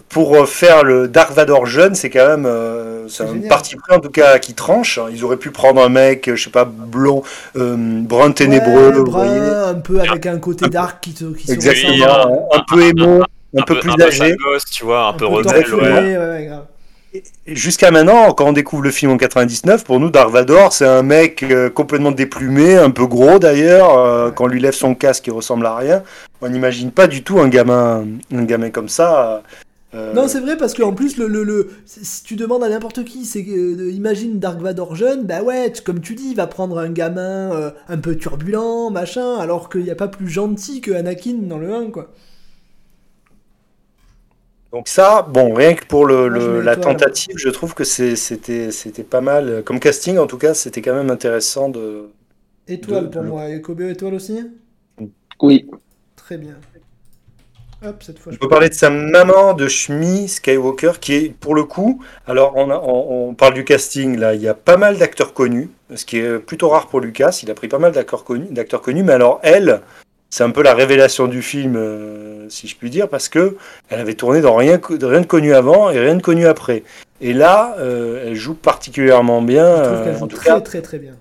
pour, 0.09 0.47
faire 0.47 0.83
le 0.83 1.07
Dark 1.07 1.31
Vador 1.33 1.65
jeune, 1.65 1.95
c'est 1.95 2.11
quand 2.11 2.27
même 2.27 2.45
euh, 2.45 3.07
c'est 3.07 3.23
un 3.23 3.39
parti 3.49 3.75
pris 3.77 3.95
en 3.95 3.99
tout 3.99 4.11
cas 4.11 4.37
qui 4.37 4.53
tranche. 4.53 4.99
Ils 5.11 5.23
auraient 5.25 5.37
pu 5.37 5.49
prendre 5.49 5.83
un 5.83 5.89
mec, 5.89 6.29
je 6.33 6.43
sais 6.43 6.51
pas, 6.51 6.65
blond, 6.65 7.23
euh, 7.57 7.75
brun 7.77 8.31
ténébreux, 8.31 8.89
Ouais, 8.89 8.93
vous 8.93 9.03
brun, 9.05 9.25
voyez. 9.25 9.41
un 9.71 9.73
peu 9.79 9.99
avec 10.01 10.27
un 10.27 10.37
côté 10.37 10.69
dark 10.69 11.01
qui 11.03 11.13
se, 11.13 11.25
qui 11.33 11.47
se 11.47 11.51
Exactement, 11.51 12.49
un, 12.53 12.59
un 12.59 12.63
peu 12.69 12.81
émo, 12.83 13.23
un, 13.57 13.61
peu 13.63 13.79
plus 13.79 13.89
un 13.89 13.95
peu 13.95 14.03
âgé. 14.03 14.35
gosse, 14.35 14.65
tu 14.65 14.83
vois, 14.85 15.07
un, 15.07 15.13
peu 15.13 15.25
rebelle, 15.25 15.73
ouais. 15.73 15.81
ouais, 15.81 16.17
ouais, 16.17 16.45
grave. 16.45 16.65
Jusqu'à 17.45 17.91
maintenant, 17.91 18.33
quand 18.33 18.47
on 18.47 18.53
découvre 18.53 18.83
le 18.83 18.91
film 18.91 19.11
en 19.11 19.17
99, 19.17 19.83
pour 19.83 19.99
nous, 19.99 20.09
Dark 20.09 20.31
Vador, 20.31 20.73
c'est 20.73 20.85
un 20.87 21.03
mec 21.03 21.43
euh, 21.43 21.69
complètement 21.69 22.11
déplumé, 22.11 22.75
un 22.77 22.89
peu 22.89 23.05
gros 23.05 23.37
d'ailleurs. 23.39 23.97
euh, 23.97 24.31
Quand 24.31 24.45
on 24.45 24.47
lui 24.47 24.59
lève 24.59 24.73
son 24.73 24.95
casque, 24.95 25.27
il 25.27 25.31
ressemble 25.31 25.65
à 25.65 25.75
rien. 25.75 26.03
On 26.41 26.49
n'imagine 26.49 26.91
pas 26.91 27.07
du 27.07 27.23
tout 27.23 27.39
un 27.39 27.49
gamin, 27.49 28.05
un 28.33 28.43
gamin 28.43 28.69
comme 28.71 28.89
ça. 28.89 29.43
euh, 29.93 30.13
Non, 30.13 30.27
c'est 30.27 30.39
vrai 30.39 30.57
parce 30.57 30.73
qu'en 30.73 30.93
plus, 30.93 31.15
si 31.85 32.23
tu 32.23 32.35
demandes 32.35 32.63
à 32.63 32.69
n'importe 32.69 33.03
qui, 33.05 33.25
c'est 33.25 33.41
imagine 33.41 34.39
Dark 34.39 34.59
Vador 34.59 34.95
jeune, 34.95 35.25
bah 35.25 35.43
ouais, 35.43 35.71
comme 35.85 35.99
tu 36.01 36.15
dis, 36.15 36.29
il 36.31 36.35
va 36.35 36.47
prendre 36.47 36.79
un 36.79 36.89
gamin 36.89 37.71
un 37.89 37.97
peu 37.97 38.15
turbulent, 38.15 38.89
machin, 38.89 39.37
alors 39.37 39.69
qu'il 39.69 39.83
n'y 39.83 39.91
a 39.91 39.95
pas 39.95 40.07
plus 40.07 40.29
gentil 40.29 40.81
que 40.81 40.91
Anakin 40.91 41.35
dans 41.43 41.59
le 41.59 41.73
1, 41.73 41.91
quoi. 41.91 42.09
Donc 44.73 44.87
ça, 44.87 45.21
bon, 45.21 45.53
rien 45.53 45.75
que 45.75 45.85
pour 45.85 46.05
le, 46.07 46.23
je 46.29 46.35
le- 46.35 46.61
la 46.61 46.75
tentative, 46.75 47.35
je 47.37 47.49
trouve 47.49 47.75
que 47.75 47.83
c'était 47.83 49.03
pas 49.07 49.21
mal. 49.21 49.63
Comme 49.63 49.79
casting, 49.79 50.17
en 50.17 50.25
tout 50.27 50.39
cas, 50.39 50.55
c'était 50.55 50.81
quand 50.81 50.95
même 50.95 51.11
intéressant 51.11 51.69
de... 51.69 52.09
Étoile 52.67 53.05
De- 53.05 53.09
pour 53.09 53.21
de- 53.23 53.27
moi, 53.27 53.49
et 53.49 53.61
Kobe 53.61 53.81
étoile 53.81 54.15
aussi? 54.15 54.39
Oui. 55.41 55.69
Très 56.15 56.37
bien. 56.37 56.55
Hop, 57.85 58.01
cette 58.01 58.17
fois 58.17 58.31
On 58.31 58.35
je 58.35 58.39
peut 58.39 58.47
parler 58.47 58.69
de 58.69 58.73
sa 58.73 58.89
maman, 58.89 59.53
de 59.53 59.67
Shmi 59.67 60.29
Skywalker, 60.29 60.93
qui 61.01 61.13
est, 61.15 61.29
pour 61.37 61.53
le 61.53 61.65
coup, 61.65 62.01
alors 62.25 62.53
on, 62.55 62.69
a- 62.71 62.79
on, 62.79 63.29
on 63.29 63.33
parle 63.35 63.53
du 63.53 63.65
casting, 63.65 64.17
là, 64.17 64.33
il 64.33 64.41
y 64.41 64.47
a 64.47 64.53
pas 64.53 64.77
mal 64.77 64.97
d'acteurs 64.97 65.33
connus, 65.33 65.69
ce 65.93 66.05
qui 66.05 66.17
est 66.17 66.39
plutôt 66.39 66.69
rare 66.69 66.87
pour 66.87 67.01
Lucas, 67.01 67.41
il 67.43 67.51
a 67.51 67.53
pris 67.53 67.67
pas 67.67 67.79
mal 67.79 67.91
d'acteurs 67.91 68.23
connus, 68.23 68.47
d'acteurs 68.51 68.81
connus, 68.81 69.03
mais 69.03 69.11
alors 69.13 69.39
elle, 69.43 69.81
c'est 70.33 70.43
un 70.43 70.49
peu 70.49 70.63
la 70.63 70.73
révélation 70.73 71.27
du 71.27 71.43
film, 71.43 71.75
euh, 71.77 72.49
si 72.49 72.67
je 72.67 72.75
puis 72.75 72.89
dire, 72.89 73.07
parce 73.07 73.29
que 73.29 73.55
elle 73.89 73.99
avait 73.99 74.15
tourné 74.15 74.41
dans 74.41 74.55
rien, 74.55 74.81
rien 74.89 75.21
de 75.21 75.27
connu 75.27 75.53
avant 75.53 75.91
et 75.91 75.99
rien 75.99 76.15
de 76.15 76.23
connu 76.23 76.47
après. 76.47 76.81
Et 77.21 77.33
là, 77.33 77.75
euh, 77.77 78.25
elle 78.25 78.33
joue 78.33 78.55
particulièrement 78.55 79.43
bien, 79.43 79.63
trouve 79.63 79.93
euh, 79.99 80.03
qu'elle 80.05 80.15
en 80.15 80.19
joue 80.21 80.27
très 80.35 80.45
cas, 80.49 80.59
très 80.61 80.81
très 80.81 80.97
bien. 80.97 81.13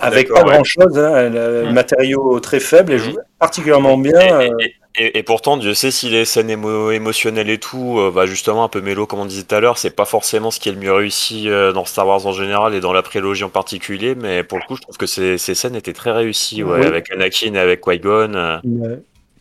avec 0.00 0.30
pas 0.30 0.42
ouais. 0.42 0.50
grand-chose, 0.54 0.98
hein, 0.98 1.14
elle 1.16 1.38
a 1.38 1.46
un 1.68 1.70
Mm. 1.70 1.74
matériau 1.74 2.40
très 2.40 2.58
faible, 2.58 2.92
elle 2.94 2.98
Mm. 2.98 3.04
joue 3.04 3.18
particulièrement 3.38 3.96
bien. 3.96 4.18
Et, 4.20 4.50
euh, 4.50 4.56
et- 4.58 4.74
et- 4.96 5.18
et 5.18 5.22
pourtant, 5.22 5.56
Dieu 5.56 5.72
sait 5.74 5.90
si 5.90 6.08
les 6.10 6.24
scènes 6.24 6.50
émo- 6.50 6.90
émotionnelles 6.92 7.48
et 7.50 7.58
tout, 7.58 7.98
euh, 7.98 8.10
bah 8.10 8.26
justement 8.26 8.64
un 8.64 8.68
peu 8.68 8.80
mélo 8.80 9.06
comme 9.06 9.20
on 9.20 9.24
disait 9.26 9.44
tout 9.44 9.54
à 9.54 9.60
l'heure, 9.60 9.78
c'est 9.78 9.94
pas 9.94 10.04
forcément 10.04 10.50
ce 10.50 10.58
qui 10.60 10.68
est 10.68 10.72
le 10.72 10.78
mieux 10.78 10.92
réussi 10.92 11.48
euh, 11.48 11.72
dans 11.72 11.84
Star 11.84 12.06
Wars 12.06 12.26
en 12.26 12.32
général 12.32 12.74
et 12.74 12.80
dans 12.80 12.92
la 12.92 13.02
prélogie 13.02 13.44
en 13.44 13.48
particulier, 13.50 14.14
mais 14.14 14.42
pour 14.42 14.58
le 14.58 14.64
coup, 14.64 14.76
je 14.76 14.82
trouve 14.82 14.96
que 14.96 15.06
ces, 15.06 15.38
ces 15.38 15.54
scènes 15.54 15.76
étaient 15.76 15.92
très 15.92 16.10
réussies, 16.10 16.62
ouais, 16.64 16.80
Oui. 16.80 16.86
avec 16.86 17.10
Anakin 17.12 17.54
et 17.54 17.58
avec 17.58 17.80
Qui-Gon. 17.82 18.34
euh. 18.34 18.58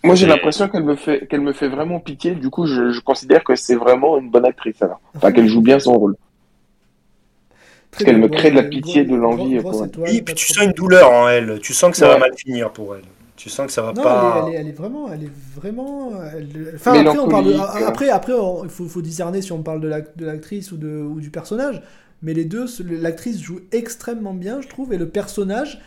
Moi, 0.04 0.16
j'ai 0.16 0.26
Et- 0.26 0.30
l'impression 0.30 0.70
qu'elle 0.70 0.84
me 0.84 0.96
fait, 0.96 1.28
qu'elle 1.28 1.42
me 1.42 1.52
fait 1.52 1.68
vraiment 1.68 2.00
pitié. 2.00 2.32
Du 2.32 2.50
coup, 2.50 2.66
je, 2.66 2.92
je 2.92 3.02
considère 3.02 3.44
que 3.44 3.56
c'est 3.56 3.76
vraiment 3.76 4.18
une 4.18 4.30
bonne 4.30 4.46
actrice 4.46 4.82
alors. 4.82 5.02
Enfin, 5.16 5.32
qu'elle 5.34 5.48
joue 5.50 5.62
bien 5.62 5.78
son 5.80 5.94
rôle. 5.94 6.16
Très 7.92 8.06
qu'elle 8.06 8.18
me 8.20 8.30
crée 8.30 8.52
de 8.52 8.56
la 8.56 8.64
pitié, 8.64 9.04
de 9.04 9.16
l'envie, 9.16 9.60
Oui, 9.98 10.22
puis 10.22 10.36
tu 10.36 10.54
sens 10.54 10.64
une 10.64 10.72
douleur 10.74 11.12
en 11.12 11.28
elle. 11.28 11.60
Tu 11.60 11.74
sens 11.74 11.92
que 11.92 11.98
ça 11.98 12.08
va 12.08 12.18
mal 12.20 12.32
finir 12.38 12.72
pour 12.72 12.96
elle. 12.96 13.02
Tu 13.40 13.50
sens 13.50 13.68
que 13.68 13.72
ça 13.72 13.82
va 13.82 13.94
Non, 13.94 14.04
pas. 14.04 14.44
elle, 14.48 14.54
est, 14.54 14.58
elle, 14.58 14.58
est, 14.58 14.60
elle 14.62 14.68
est 14.68 14.72
vraiment, 14.78 15.12
elle 15.14 15.24
est 15.24 15.32
vraiment. 15.56 16.12
elle- 16.36 16.74
Enfin, 16.76 16.94
après, 16.94 17.18
on 17.20 17.28
parle 17.30 17.46
de- 17.46 17.52
Mélancolique. 17.52 17.84
après, 17.88 18.10
après, 18.10 18.34
on- 18.34 18.66
il 18.66 18.70
faut, 18.70 18.86
faut 18.90 19.02
discerner 19.02 19.42
si 19.42 19.54
on 19.54 19.64
parle 19.64 19.80
de 19.80 19.88
l'ac- 19.88 20.18
de 20.18 20.26
l'actrice 20.26 20.74
ou, 20.74 20.78
de, 20.78 20.90
ou 20.90 21.22
du 21.22 21.30
personnage. 21.30 21.82
Mais 22.22 22.34
les 22.34 22.44
deux, 22.44 22.68
ce- 22.68 22.84
l'actrice 22.84 23.40
joue 23.42 23.62
extrêmement 23.72 24.34
bien, 24.34 24.60
je 24.60 24.68
trouve, 24.68 24.92
et 24.94 24.98
le 24.98 25.08
personnage. 25.08 25.80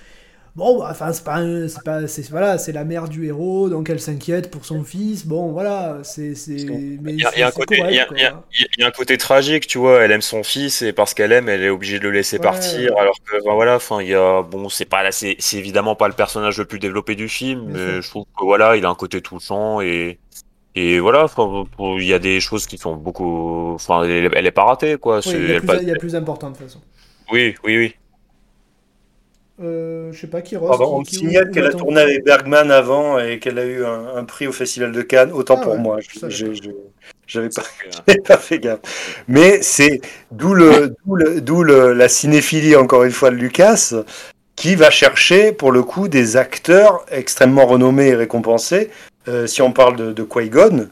Bon, 0.54 0.78
bah, 0.78 0.88
enfin, 0.90 1.12
c'est 1.14 1.24
pas, 1.24 1.36
un- 1.36 1.66
c'est 1.68 1.82
pas, 1.82 2.06
c'est 2.06 2.28
voilà, 2.30 2.58
c'est 2.58 2.72
la 2.72 2.84
mère 2.84 3.08
du 3.08 3.24
héros, 3.26 3.70
donc 3.70 3.88
elle 3.88 4.00
s'inquiète 4.00 4.50
pour 4.50 4.64
son 4.66 4.84
fils. 4.84 5.26
Bon, 5.26 5.50
voilà, 5.52 6.00
c'est, 6.04 6.34
c'est, 6.34 6.98
mais 7.00 7.14
Il 7.16 7.22
y 7.22 7.26
a, 7.26 7.32
il 7.36 7.40
y 7.40 7.42
a 7.42 7.48
un 7.48 7.50
côté, 7.52 7.76
correct, 7.78 7.90
il 7.90 7.96
y 7.96 8.00
a- 8.00 8.06
quoi. 8.06 8.16
il 8.16 8.22
y 8.22 8.24
a- 8.26 8.34
il 8.76 8.80
y 8.80 8.84
a 8.84 8.86
un 8.86 8.90
côté 8.90 9.16
tragique, 9.18 9.66
tu 9.66 9.78
vois. 9.78 10.02
Elle 10.02 10.12
aime 10.12 10.20
son 10.22 10.42
fils 10.42 10.82
et 10.82 10.92
parce 10.92 11.14
qu'elle 11.14 11.32
aime, 11.32 11.48
elle 11.48 11.62
est 11.62 11.68
obligée 11.70 11.98
de 11.98 12.04
le 12.04 12.10
laisser 12.10 12.38
Ouais. 12.38 12.42
partir. 12.42 12.96
Alors 12.98 13.14
que, 13.24 13.42
ben 13.44 13.54
voilà, 13.54 13.76
enfin, 13.76 14.02
il 14.02 14.08
y 14.08 14.14
a, 14.14 14.42
bon, 14.42 14.68
c'est 14.68 14.84
pas 14.84 15.02
là, 15.02 15.10
c'est 15.12 15.36
c'est 15.38 15.56
évidemment 15.58 15.94
pas 15.96 16.08
le 16.08 16.14
personnage 16.14 16.58
le 16.58 16.64
plus 16.66 16.78
développé 16.78 17.14
du 17.14 17.28
film, 17.28 17.70
mais 17.70 18.00
je 18.02 18.08
trouve 18.08 18.24
que 18.38 18.44
voilà, 18.44 18.76
il 18.76 18.84
a 18.84 18.90
un 18.90 18.94
côté 18.94 19.20
touchant 19.22 19.80
et 19.80 20.20
et 20.76 21.00
voilà, 21.00 21.26
il 21.80 22.04
y 22.06 22.14
a 22.14 22.18
des 22.20 22.40
choses 22.40 22.66
qui 22.66 22.78
sont 22.78 22.96
beaucoup, 22.96 23.72
enfin, 23.74 24.04
elle, 24.04 24.46
est 24.46 24.50
pas 24.52 24.64
ratée, 24.64 24.98
quoi. 24.98 25.20
Oui, 25.26 25.32
il 25.34 25.48
y 25.48 25.52
a 25.52 25.56
plus- 25.56 25.82
y 25.84 25.90
a 25.90 25.96
plus 25.96 26.14
important 26.14 26.50
de 26.50 26.56
toute 26.56 26.66
façon. 26.66 26.80
Oui, 27.30 27.54
oui, 27.64 27.76
oui. 27.78 27.94
Euh, 29.62 30.10
je 30.12 30.20
sais 30.20 30.26
pas 30.26 30.42
qui 30.42 30.56
Pardon, 30.56 30.96
on 30.96 31.00
me 31.00 31.04
signale 31.04 31.50
qu'elle 31.50 31.66
a 31.66 31.72
tourné 31.72 32.00
avec 32.00 32.24
Bergman 32.24 32.70
avant 32.70 33.18
et 33.18 33.38
qu'elle 33.38 33.58
a 33.58 33.64
eu 33.64 33.84
un, 33.84 34.24
prix 34.24 34.46
au 34.46 34.52
Festival 34.52 34.90
de 34.92 35.02
Cannes. 35.02 35.30
Autant 35.32 35.56
Ah 35.60 35.62
pour 35.64 35.72
ouais, 35.74 35.78
moi, 35.78 35.98
je 36.00 36.18
savais 36.18 36.32
je- 36.32 36.52
je- 36.54 36.70
j'avais 37.26 37.48
pas, 37.48 37.62
pas 38.24 38.36
fait 38.38 38.58
gaffe. 38.58 39.24
Mais 39.28 39.62
c'est 39.62 40.00
d'où 40.32 40.54
le, 40.54 40.94
d'où 41.06 41.14
le- 41.16 41.40
d'où 41.40 41.62
le- 41.62 41.92
la 41.92 42.08
cinéphilie 42.08 42.74
encore 42.76 43.04
une 43.04 43.12
fois 43.12 43.30
de 43.30 43.36
Lucas, 43.36 43.94
qui 44.56 44.74
va 44.74 44.90
chercher 44.90 45.52
pour 45.52 45.70
le 45.72 45.82
coup 45.82 46.08
des 46.08 46.36
acteurs 46.36 47.04
extrêmement 47.10 47.66
renommés 47.66 48.08
et 48.08 48.14
récompensés. 48.14 48.90
Euh, 49.28 49.46
si 49.46 49.62
on 49.62 49.72
parle 49.72 49.94
de, 49.96 50.12
de 50.12 50.22
Qui-Gon, 50.24 50.88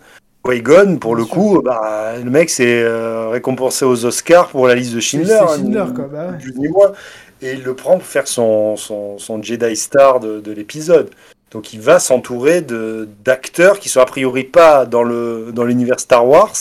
Qui-Gon, 0.48 0.96
pour 0.98 1.16
le 1.16 1.24
coup, 1.24 1.60
bah, 1.62 2.14
le 2.22 2.30
mec 2.30 2.48
s'est 2.48 2.82
euh, 2.82 3.28
récompensé 3.28 3.84
aux 3.84 4.04
Oscars 4.06 4.48
pour 4.48 4.68
la 4.68 4.74
liste 4.76 4.94
de 4.94 5.00
Schindler. 5.00 5.26
c'est 5.26 5.34
hein, 5.42 5.56
Schindler, 5.56 5.84
ni- 5.88 5.94
quoi. 5.94 6.04
Bah 6.04 6.26
ouais. 6.26 6.32
ni 6.36 6.38
plus 6.38 6.54
ni 6.58 6.68
moins. 6.68 6.92
Et 7.42 7.52
il 7.54 7.62
le 7.62 7.74
prend 7.74 7.94
pour 7.98 8.06
faire 8.06 8.28
son, 8.28 8.76
son, 8.76 9.18
son 9.18 9.42
Jedi 9.42 9.76
Star 9.76 10.20
de, 10.20 10.40
de 10.40 10.52
l'épisode. 10.52 11.10
Donc 11.50 11.72
il 11.72 11.80
va 11.80 11.98
s'entourer 11.98 12.60
de 12.62 13.08
d'acteurs 13.24 13.78
qui 13.80 13.88
sont 13.88 14.00
a 14.00 14.06
priori 14.06 14.44
pas 14.44 14.86
dans 14.86 15.02
le 15.02 15.50
dans 15.52 15.64
l'univers 15.64 15.98
Star 16.00 16.26
Wars. 16.26 16.52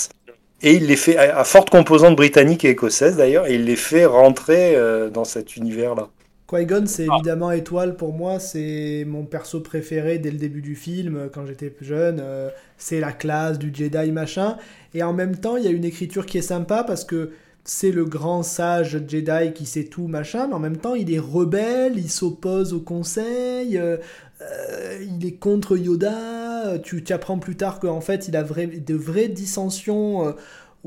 Et 0.62 0.74
il 0.76 0.88
les 0.88 0.96
fait 0.98 1.18
à, 1.18 1.40
à 1.40 1.44
forte 1.44 1.70
composante 1.70 2.16
britannique 2.16 2.66
et 2.66 2.70
écossaise 2.72 3.16
d'ailleurs, 3.18 3.48
et 3.48 3.56
il 3.56 3.66
les 3.66 3.76
fait 3.78 4.06
rentrer 4.06 4.76
euh, 4.76 5.10
dans 5.10 5.24
cet 5.26 5.56
univers-là. 5.58 6.10
Qui-Gon, 6.50 6.86
c'est 6.88 7.06
Ah. 7.08 7.14
évidemment 7.14 7.52
Étoile 7.52 7.96
pour 7.96 8.12
moi, 8.14 8.40
c'est 8.40 9.04
mon 9.08 9.24
perso 9.26 9.62
préféré 9.62 10.18
dès 10.18 10.32
le 10.32 10.38
début 10.38 10.62
du 10.62 10.76
film, 10.76 11.16
euh, 11.16 11.28
quand 11.32 11.46
j'étais 11.46 11.70
plus 11.70 11.86
jeune. 11.86 12.20
euh, 12.22 12.50
c'est 12.78 13.00
la 13.00 13.12
classe 13.12 13.60
du 13.60 13.72
Jedi, 13.74 14.12
machin. 14.12 14.58
Et 14.94 15.04
en 15.04 15.14
même 15.14 15.38
temps, 15.38 15.58
il 15.58 15.64
y 15.66 15.68
a 15.68 15.72
une 15.72 15.86
écriture 15.86 16.26
qui 16.26 16.38
est 16.40 16.42
sympa 16.42 16.84
parce 16.84 17.06
que 17.06 17.32
c'est 17.70 17.92
le 17.92 18.04
grand 18.04 18.42
sage 18.42 19.00
Jedi 19.08 19.54
qui 19.54 19.68
sait 19.68 19.84
tout, 19.84 20.08
machin, 20.08 20.48
mais 20.48 20.56
en 20.56 20.60
même 20.60 20.78
temps, 20.78 20.96
il 20.96 21.14
est 21.14 21.20
rebelle, 21.20 22.00
il 22.00 22.10
s'oppose 22.10 22.74
au 22.74 22.80
conseil, 22.80 23.78
euh, 23.78 23.98
euh, 24.42 25.06
il 25.08 25.24
est 25.24 25.34
contre 25.34 25.78
Yoda. 25.78 26.66
euh, 26.66 26.80
Tu, 26.80 27.04
apprends 27.12 27.38
plus 27.38 27.56
tard 27.56 27.80
qu'en 27.80 28.02
fait, 28.02 28.28
il 28.28 28.36
a 28.36 28.42
de 28.42 28.96
vraies 28.96 29.28
dissensions 29.28 30.34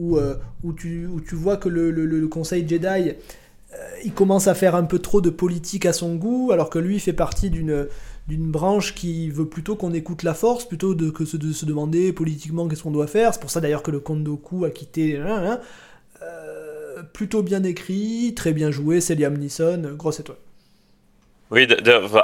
euh, 0.00 0.34
où, 0.64 0.72
tu, 0.72 1.06
vois 1.30 1.56
que 1.56 1.68
le, 1.68 2.26
conseil 2.26 2.66
Jedi 2.66 3.12
il 4.04 4.12
commence 4.12 4.48
à 4.48 4.54
faire 4.54 4.74
un 4.74 4.82
peu 4.82 4.98
trop 4.98 5.20
de 5.20 5.30
politique 5.30 5.86
à 5.86 5.92
son 5.92 6.16
goût, 6.16 6.50
alors 6.52 6.68
que 6.68 6.80
lui 6.80 6.98
fait 6.98 7.12
partie 7.12 7.48
d'une 7.48 7.86
branche 8.28 8.96
qui 8.96 9.30
veut 9.30 9.46
plutôt 9.46 9.76
qu'on 9.76 9.92
écoute 9.92 10.24
la 10.24 10.34
force, 10.34 10.64
plutôt 10.64 10.96
que 10.96 11.36
de 11.36 11.52
se 11.52 11.64
demander 11.64 12.12
politiquement 12.12 12.66
qu'est-ce 12.66 12.82
qu'on 12.82 12.90
doit 12.90 13.06
faire. 13.06 13.32
C'est 13.32 13.40
pour 13.40 13.50
ça 13.50 13.60
d'ailleurs 13.60 13.84
que 13.84 13.92
le 13.92 14.00
comte 14.00 14.24
Doku 14.24 14.64
a 14.64 14.70
quitté. 14.70 15.20
Plutôt 17.12 17.42
bien 17.42 17.62
écrit, 17.64 18.32
très 18.36 18.52
bien 18.52 18.70
joué, 18.70 19.00
c'est 19.00 19.14
Liam 19.14 19.36
Neeson, 19.36 19.94
grosse 19.96 20.20
étoile. 20.20 20.38
Oui, 21.50 21.68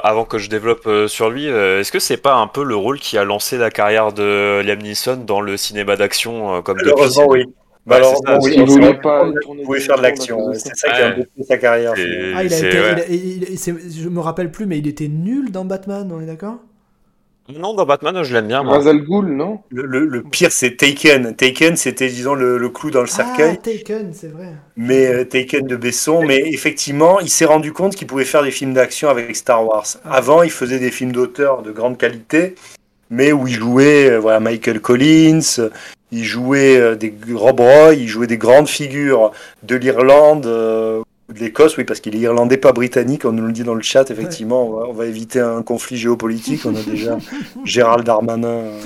avant 0.03 0.25
que 0.25 0.39
je 0.39 0.49
développe 0.49 0.87
euh, 0.87 1.07
sur 1.07 1.29
lui, 1.29 1.47
euh, 1.47 1.79
est-ce 1.81 1.91
que 1.91 1.99
c'est 1.99 2.17
pas 2.17 2.33
un 2.35 2.47
peu 2.47 2.63
le 2.63 2.75
rôle 2.75 2.99
qui 2.99 3.15
a 3.17 3.23
lancé 3.23 3.57
la 3.59 3.69
carrière 3.69 4.11
de 4.11 4.61
Liam 4.65 4.79
Neeson 4.79 5.17
dans 5.17 5.39
le 5.41 5.55
cinéma 5.55 5.95
d'action 5.95 6.55
euh, 6.55 6.61
comme 6.61 6.77
depuis 6.77 6.89
Malheureusement, 6.91 7.27
oui. 7.29 7.45
Malheureusement, 7.85 8.39
oui. 8.41 8.53
Il 8.57 8.63
voulait 8.65 8.93
pas 8.99 9.29
tourner 9.41 9.79
faire 9.79 9.97
de 9.97 10.01
l'action. 10.01 10.51
C'est 10.53 10.75
ça 10.75 10.89
qui 10.89 10.95
a 10.95 10.99
Ouais. 10.99 11.03
un 11.05 11.11
peu 11.11 11.21
fait 11.37 11.43
sa 11.43 11.57
carrière. 11.57 11.93
Ah, 12.35 12.43
il 12.43 12.53
a 12.53 12.57
été, 12.57 12.79
ouais. 12.79 12.93
il 12.93 12.99
a- 12.99 13.07
il- 13.07 13.43
il- 13.51 13.59
c'est- 13.59 13.75
je 14.01 14.09
me 14.09 14.19
rappelle 14.19 14.51
plus, 14.51 14.65
mais 14.65 14.79
il 14.79 14.87
était 14.87 15.07
nul 15.07 15.51
dans 15.51 15.63
Batman, 15.65 16.11
on 16.11 16.19
est 16.21 16.25
d'accord? 16.25 16.57
Non, 17.57 17.73
dans 17.73 17.85
Batman, 17.85 18.21
je 18.23 18.33
l'aime 18.33 18.47
bien, 18.47 18.61
moi. 18.61 18.75
Ra's 18.77 18.87
al 18.87 18.99
Ghul, 19.01 19.25
non? 19.25 19.61
Le, 19.69 19.83
le- 19.85 20.05
le 20.05 20.21
pire, 20.21 20.51
c'est 20.51 20.77
Taken. 20.77 21.35
Taken, 21.35 21.75
c'était, 21.77 22.07
disons, 22.07 22.35
le, 22.35 22.57
le 22.57 22.69
clou 22.69 22.91
dans 22.91 23.01
le 23.01 23.07
cercueil. 23.07 23.55
Ah, 23.57 23.61
Taken, 23.63 24.11
c'est 24.13 24.27
vrai. 24.31 24.53
mais 24.77 25.07
euh, 25.07 25.23
Taken 25.25 25.65
de 25.65 25.75
Besson. 25.75 26.23
Mais 26.23 26.43
effectivement, 26.53 27.19
il 27.19 27.29
s'est 27.29 27.45
rendu 27.45 27.73
compte 27.73 27.95
qu'il 27.95 28.05
pouvait 28.07 28.25
faire 28.25 28.43
des 28.43 28.51
films 28.51 28.73
d'action 28.73 29.09
avec 29.09 29.35
Star 29.35 29.65
Wars. 29.65 29.85
Avant, 30.05 30.43
il 30.43 30.51
faisait 30.51 30.79
des 30.79 30.91
films 30.91 31.11
d'auteur 31.11 31.63
de 31.63 31.71
grande 31.71 31.97
qualité, 31.97 32.53
mais 33.09 33.31
où 33.31 33.47
il 33.47 33.55
jouait 33.55 34.11
euh, 34.11 34.19
voilà, 34.19 34.39
Michael 34.39 34.79
Collins, 34.79 35.69
il 36.11 36.23
jouait 36.23 36.77
euh, 36.77 36.95
des 36.95 37.13
Rob 37.33 37.59
Roy, 37.59 37.95
il 37.95 38.07
jouait 38.07 38.27
des 38.27 38.37
grandes 38.37 38.67
figures 38.69 39.31
de 39.63 39.75
l'Irlande. 39.75 40.45
De 41.33 41.39
l'Écosse, 41.39 41.77
oui, 41.77 41.83
parce 41.83 41.99
qu'il 41.99 42.15
est 42.15 42.19
irlandais, 42.19 42.57
pas 42.57 42.71
britannique, 42.73 43.25
on 43.25 43.31
nous 43.31 43.45
le 43.45 43.51
dit 43.51 43.63
dans 43.63 43.75
le 43.75 43.81
chat, 43.81 44.09
effectivement, 44.11 44.67
on, 44.67 44.71
va, 44.79 44.85
on 44.87 44.93
va 44.93 45.05
éviter 45.05 45.39
un 45.39 45.61
conflit 45.63 45.97
géopolitique, 45.97 46.65
on 46.65 46.75
a 46.75 46.81
déjà 46.81 47.17
Gérald 47.65 48.05
Darmanin 48.05 48.47
euh, 48.47 48.81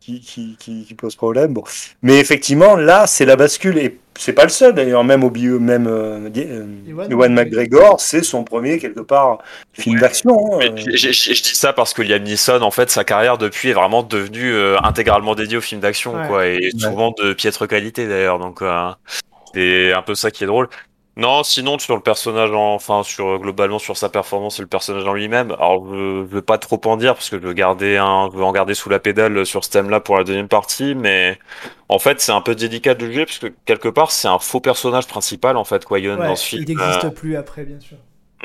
qui, 0.00 0.20
qui, 0.20 0.56
qui, 0.58 0.84
qui 0.86 0.94
pose 0.94 1.16
problème. 1.16 1.52
Bon. 1.52 1.64
Mais 2.02 2.18
effectivement, 2.18 2.76
là, 2.76 3.06
c'est 3.06 3.26
la 3.26 3.36
bascule, 3.36 3.76
et 3.78 3.98
c'est 4.18 4.32
pas 4.32 4.44
le 4.44 4.48
seul 4.48 4.72
d'ailleurs, 4.74 5.04
même 5.04 5.22
au 5.22 5.30
bio, 5.30 5.60
même 5.60 5.86
euh, 5.86 6.30
euh, 6.36 6.66
Ewan 6.88 7.12
Ewan 7.12 7.34
McGregor, 7.34 8.00
c'est 8.00 8.22
son 8.22 8.42
premier, 8.42 8.78
quelque 8.78 9.00
part, 9.00 9.38
film 9.74 9.96
Ouais. 9.96 10.00
d'action. 10.00 10.60
hein, 10.60 10.60
euh. 10.62 10.76
je 10.76 11.32
dis 11.42 11.54
ça 11.54 11.72
parce 11.72 11.92
que 11.92 12.02
Liam 12.02 12.22
Neeson, 12.22 12.62
en 12.62 12.70
fait, 12.70 12.90
sa 12.90 13.04
carrière 13.04 13.36
depuis 13.38 13.68
est 13.70 13.74
vraiment 13.74 14.02
devenue 14.02 14.52
euh, 14.52 14.78
intégralement 14.82 15.34
dédiée 15.34 15.58
aux 15.58 15.62
films 15.62 15.80
d'action, 15.82 16.14
Ouais. 16.14 16.26
quoi, 16.26 16.46
et 16.46 16.70
souvent 16.78 17.12
de 17.18 17.32
piètre 17.34 17.68
qualité 17.68 18.08
d'ailleurs. 18.08 18.38
Donc, 18.38 18.62
euh, 18.62 18.88
c'est 19.54 19.92
un 19.92 20.02
peu 20.02 20.14
ça 20.14 20.30
qui 20.30 20.44
est 20.44 20.46
drôle. 20.46 20.68
Non, 21.18 21.42
sinon 21.42 21.78
sur 21.80 21.96
le 21.96 22.00
personnage, 22.02 22.52
en- 22.52 22.74
enfin 22.74 23.02
sur 23.02 23.26
euh, 23.26 23.38
globalement 23.38 23.80
sur 23.80 23.96
sa 23.96 24.08
performance 24.08 24.60
et 24.60 24.62
le 24.62 24.68
personnage 24.68 25.04
en 25.04 25.14
lui-même. 25.14 25.50
Alors, 25.52 25.84
je, 25.92 25.94
je 26.22 26.34
veux 26.34 26.42
pas 26.42 26.58
trop 26.58 26.80
en 26.84 26.96
dire 26.96 27.14
parce 27.14 27.28
que 27.28 27.40
je 27.40 27.42
veux 27.46 27.54
garder 27.54 27.96
un, 27.96 28.30
je 28.32 28.36
veux 28.36 28.44
en 28.44 28.52
garder 28.52 28.74
sous 28.74 28.88
la 28.88 29.00
pédale 29.00 29.44
sur 29.44 29.64
ce 29.64 29.70
thème-là 29.70 29.98
pour 29.98 30.16
la 30.16 30.22
deuxième 30.22 30.46
partie, 30.46 30.94
mais 30.94 31.36
en 31.88 31.98
fait, 31.98 32.20
c'est 32.20 32.30
un 32.32 32.40
peu 32.40 32.54
délicat 32.54 32.94
de 32.94 33.04
juger 33.06 33.26
parce 33.26 33.38
que 33.38 33.48
quelque 33.64 33.88
part, 33.88 34.12
c'est 34.12 34.28
un 34.28 34.38
faux 34.38 34.60
personnage 34.60 35.08
principal 35.08 35.56
en 35.56 35.64
fait, 35.64 35.84
Ouais, 35.90 36.00
dans 36.28 36.36
ce 36.36 36.46
film. 36.46 36.62
il 36.62 36.68
n'existe 36.68 37.06
Euh, 37.06 37.10
plus 37.10 37.36
après, 37.36 37.64
bien 37.64 37.80
sûr. 37.80 37.98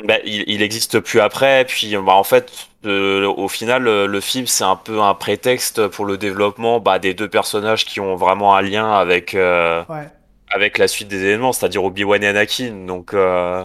bah, 0.04 0.16
il, 0.24 0.44
il 0.48 0.62
existe 0.62 1.00
plus 1.00 1.20
après, 1.20 1.64
puis 1.66 1.96
bah, 1.96 2.12
en 2.14 2.24
fait, 2.24 2.68
euh, 2.84 3.26
au 3.26 3.48
final, 3.48 3.82
le, 3.84 4.06
le 4.06 4.20
film 4.20 4.46
c'est 4.46 4.64
un 4.64 4.76
peu 4.76 5.00
un 5.00 5.14
prétexte 5.14 5.86
pour 5.88 6.04
le 6.04 6.18
développement 6.18 6.80
bah, 6.80 6.98
des 6.98 7.14
deux 7.14 7.28
personnages 7.28 7.84
qui 7.84 8.00
ont 8.00 8.16
vraiment 8.16 8.54
un 8.56 8.62
lien 8.62 8.90
avec 8.92 9.34
euh, 9.34 9.84
Ouais. 9.88 10.10
Avec 10.50 10.78
la 10.78 10.88
suite 10.88 11.08
des 11.08 11.22
événements, 11.24 11.52
c'est-à-dire 11.52 11.84
Obi-Wan 11.84 12.22
et 12.22 12.28
Anakin. 12.28 12.86
Donc 12.86 13.14
euh, 13.14 13.64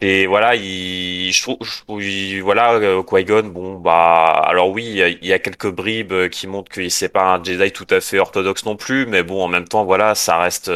et 0.00 0.26
voilà, 0.26 0.54
il, 0.56 1.32
je 1.32 1.42
trouve, 1.42 2.02
il- 2.02 2.42
voilà, 2.42 2.74
euh, 2.74 3.02
Qui-Gon, 3.02 3.44
bon 3.48 3.78
bah, 3.78 4.26
alors 4.46 4.70
oui, 4.70 4.84
il 5.22 5.26
y 5.28 5.32
a, 5.32 5.38
quelques 5.38 5.70
bribes 5.70 6.28
qui 6.30 6.46
montrent 6.46 6.70
qu'il 6.72 6.90
c'est 6.90 7.08
pas 7.08 7.34
un 7.36 7.42
Jedi 7.44 7.72
tout 7.72 7.86
à 7.90 8.00
fait 8.00 8.18
orthodoxe 8.18 8.64
non 8.66 8.76
plus, 8.76 9.06
mais 9.06 9.22
bon, 9.22 9.42
en 9.42 9.48
même 9.48 9.66
temps, 9.66 9.84
voilà, 9.84 10.14
ça 10.14 10.38
reste 10.38 10.70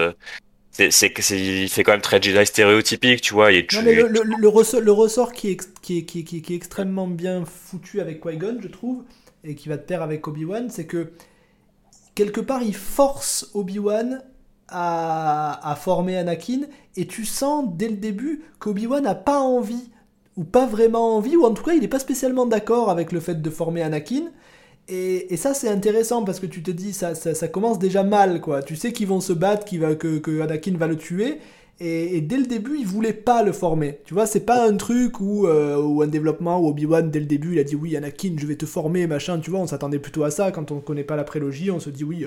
c'est, 0.71 0.91
c'est, 0.93 1.13
c'est- 1.21 1.39
il 1.41 1.69
fait 1.69 1.83
quand 1.83 1.93
même 1.93 2.01
très 2.01 2.23
Jedi 2.23 2.47
stéréotypique, 2.47 3.21
tu 3.21 3.35
vois. 3.35 3.53
Il 3.53 3.59
est 3.59 3.73
Non, 3.75 3.83
mais 3.85 3.95
le, 3.95 4.09
le- 4.09 4.23
le 4.39 4.49
ressort, 4.49 4.81
le 4.81 4.93
ressort 4.93 5.33
qui, 5.33 5.49
est, 5.49 5.53
ex- 5.53 5.73
qui, 5.83 5.99
est, 5.99 6.03
qui, 6.05 6.21
est- 6.21 6.25
qui 6.25 6.39
est- 6.39 6.41
qui 6.41 6.53
est 6.53 6.57
extrêmement 6.57 7.09
bien 7.09 7.45
foutu 7.45 8.01
avec 8.01 8.23
Qui-Gon, 8.23 8.59
je 8.63 8.69
trouve, 8.69 9.03
et 9.45 9.55
qui 9.57 9.69
va 9.69 9.77
de 9.77 9.83
pair 9.83 10.03
avec 10.03 10.27
Obi-Wan, 10.29 10.71
c'est 10.71 10.87
que 10.87 11.11
quelque 12.15 12.41
part 12.41 12.63
il 12.63 12.75
force 12.75 13.51
Obi-Wan 13.55 14.23
à, 14.69 15.77
former 15.81 16.17
Anakin, 16.17 16.61
et 16.97 17.07
tu 17.07 17.25
sens 17.25 17.65
dès 17.75 17.89
le 17.89 17.97
début 17.97 18.43
qu'Obi-Wan 18.59 19.03
n'a 19.03 19.15
pas 19.15 19.41
envie, 19.41 19.91
ou 20.37 20.45
pas 20.45 20.67
vraiment 20.67 21.17
envie, 21.17 21.37
ou 21.37 21.45
en 21.45 21.53
tout 21.53 21.65
cas 21.65 21.73
il 21.73 21.81
n'est 21.81 21.89
pas 21.89 21.99
spécialement 21.99 22.47
d'accord 22.47 22.91
avec 22.91 23.13
le 23.13 23.21
fait 23.21 23.41
de 23.41 23.51
former 23.51 23.83
Anakin. 23.83 24.31
Et, 24.89 25.33
et 25.33 25.37
ça 25.37 25.53
c'est 25.53 25.69
intéressant 25.69 26.25
parce 26.25 26.41
que 26.41 26.47
tu 26.47 26.63
te 26.63 26.71
dis 26.71 26.93
ça, 26.93 27.15
ça, 27.15 27.49
commence 27.49 27.79
déjà 27.79 28.03
mal 28.03 28.41
quoi. 28.41 28.63
Tu 28.63 28.77
sais 28.77 28.93
qu'ils 28.93 29.09
vont 29.09 29.21
se 29.21 29.33
battre, 29.33 29.65
qu'il 29.65 29.81
va, 29.81 29.95
que, 29.95 30.19
que 30.19 30.41
Anakin 30.41 30.77
va 30.77 30.87
le 30.87 30.97
tuer, 30.97 31.39
et, 31.81 32.21
dès 32.21 32.39
le 32.39 32.47
début, 32.47 32.77
il 32.79 32.87
voulait 32.87 33.13
pas 33.13 33.45
le 33.45 33.53
former. 33.53 34.01
Tu 34.05 34.13
vois, 34.13 34.27
c'est 34.27 34.41
pas 34.45 34.69
un 34.69 34.77
truc 34.77 35.21
où, 35.21 35.47
euh, 35.47 36.03
un 36.03 36.09
développement 36.09 36.59
où 36.59 36.69
Obi-Wan, 36.69 37.09
dès 37.09 37.21
le 37.21 37.27
début, 37.27 37.53
il 37.53 37.59
a 37.61 37.65
dit 37.65 37.77
oui, 37.77 37.97
Anakin, 37.97 38.35
je 38.37 38.47
vais 38.47 38.57
te 38.57 38.67
former, 38.67 39.07
machin. 39.07 39.39
Tu 39.39 39.51
vois, 39.51 39.61
on 39.61 39.67
s'attendait 39.69 40.01
plutôt 40.01 40.25
à 40.25 40.33
ça. 40.33 40.51
Quand 40.51 40.73
on 40.73 40.81
connaît 40.81 41.05
pas 41.05 41.15
la 41.15 41.23
prélogie, 41.23 41.71
on 41.71 41.79
se 41.79 41.91
dit 41.91 42.03
oui, 42.03 42.27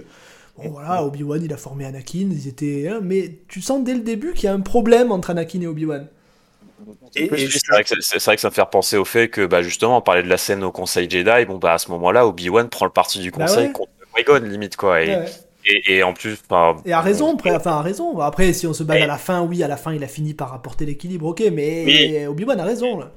bon 0.63 0.69
voilà, 0.71 1.03
Obi-Wan, 1.03 1.41
il 1.43 1.53
a 1.53 1.57
formé 1.57 1.85
Anakin, 1.85 2.29
ils 2.31 2.47
étaient. 2.47 2.88
hein, 2.89 2.99
mais 3.01 3.39
tu 3.47 3.61
sens 3.61 3.83
dès 3.83 3.93
le 3.93 4.01
début 4.01 4.33
qu'il 4.33 4.45
y 4.45 4.47
a 4.47 4.53
un 4.53 4.59
problème 4.61 5.11
entre 5.11 5.29
Anakin 5.31 5.61
et 5.61 5.67
Obi-Wan. 5.67 6.07
Et- 7.15 7.23
et 7.25 7.47
c'est 7.49 7.67
vrai, 7.71 7.83
que 7.83 7.89
vrai 8.25 8.38
ça 8.41 8.49
me 8.49 8.53
fait 8.53 8.65
penser 8.71 8.97
au 8.97 9.05
fait 9.05 9.29
que, 9.29 9.45
bah, 9.45 9.61
justement, 9.61 9.97
on 9.97 10.01
parlait 10.01 10.23
de 10.23 10.29
la 10.29 10.38
scène 10.38 10.63
au 10.63 10.71
Conseil 10.71 11.09
Jedi. 11.09 11.45
Bon, 11.45 11.57
bah, 11.57 11.73
à 11.73 11.77
ce 11.77 11.91
moment-là, 11.91 12.25
Obi-Wan 12.25 12.69
prend 12.69 12.85
le 12.85 12.91
parti 12.91 13.19
du 13.19 13.31
Bah 13.31 13.45
Conseil 13.45 13.67
ouais. 13.67 13.71
contre 13.71 13.91
Qui-Gon, 14.15 14.39
limite, 14.43 14.75
quoi. 14.77 15.01
Et, 15.03 15.09
Ouais, 15.09 15.25
et, 15.65 15.97
et 15.97 16.03
en 16.03 16.13
plus, 16.13 16.38
Et 16.85 16.91
à 16.93 17.01
raison, 17.01 17.33
après, 17.35 17.55
enfin 17.55 17.71
à 17.77 17.81
raison. 17.81 18.19
Après, 18.19 18.51
si 18.53 18.65
on 18.67 18.73
se 18.73 18.83
base 18.83 18.97
Et- 18.97 19.03
à 19.03 19.07
la 19.07 19.17
fin, 19.17 19.41
oui, 19.43 19.61
à 19.63 19.67
la 19.67 19.77
fin, 19.77 19.93
il 19.93 20.03
a 20.03 20.07
fini 20.07 20.33
par 20.33 20.53
apporter 20.53 20.85
l'équilibre, 20.85 21.27
ok, 21.27 21.43
mais 21.53 21.83
Oui. 21.85 22.25
Obi-Wan 22.27 22.59
a 22.59 22.65
raison, 22.65 22.97
là. 22.99 23.11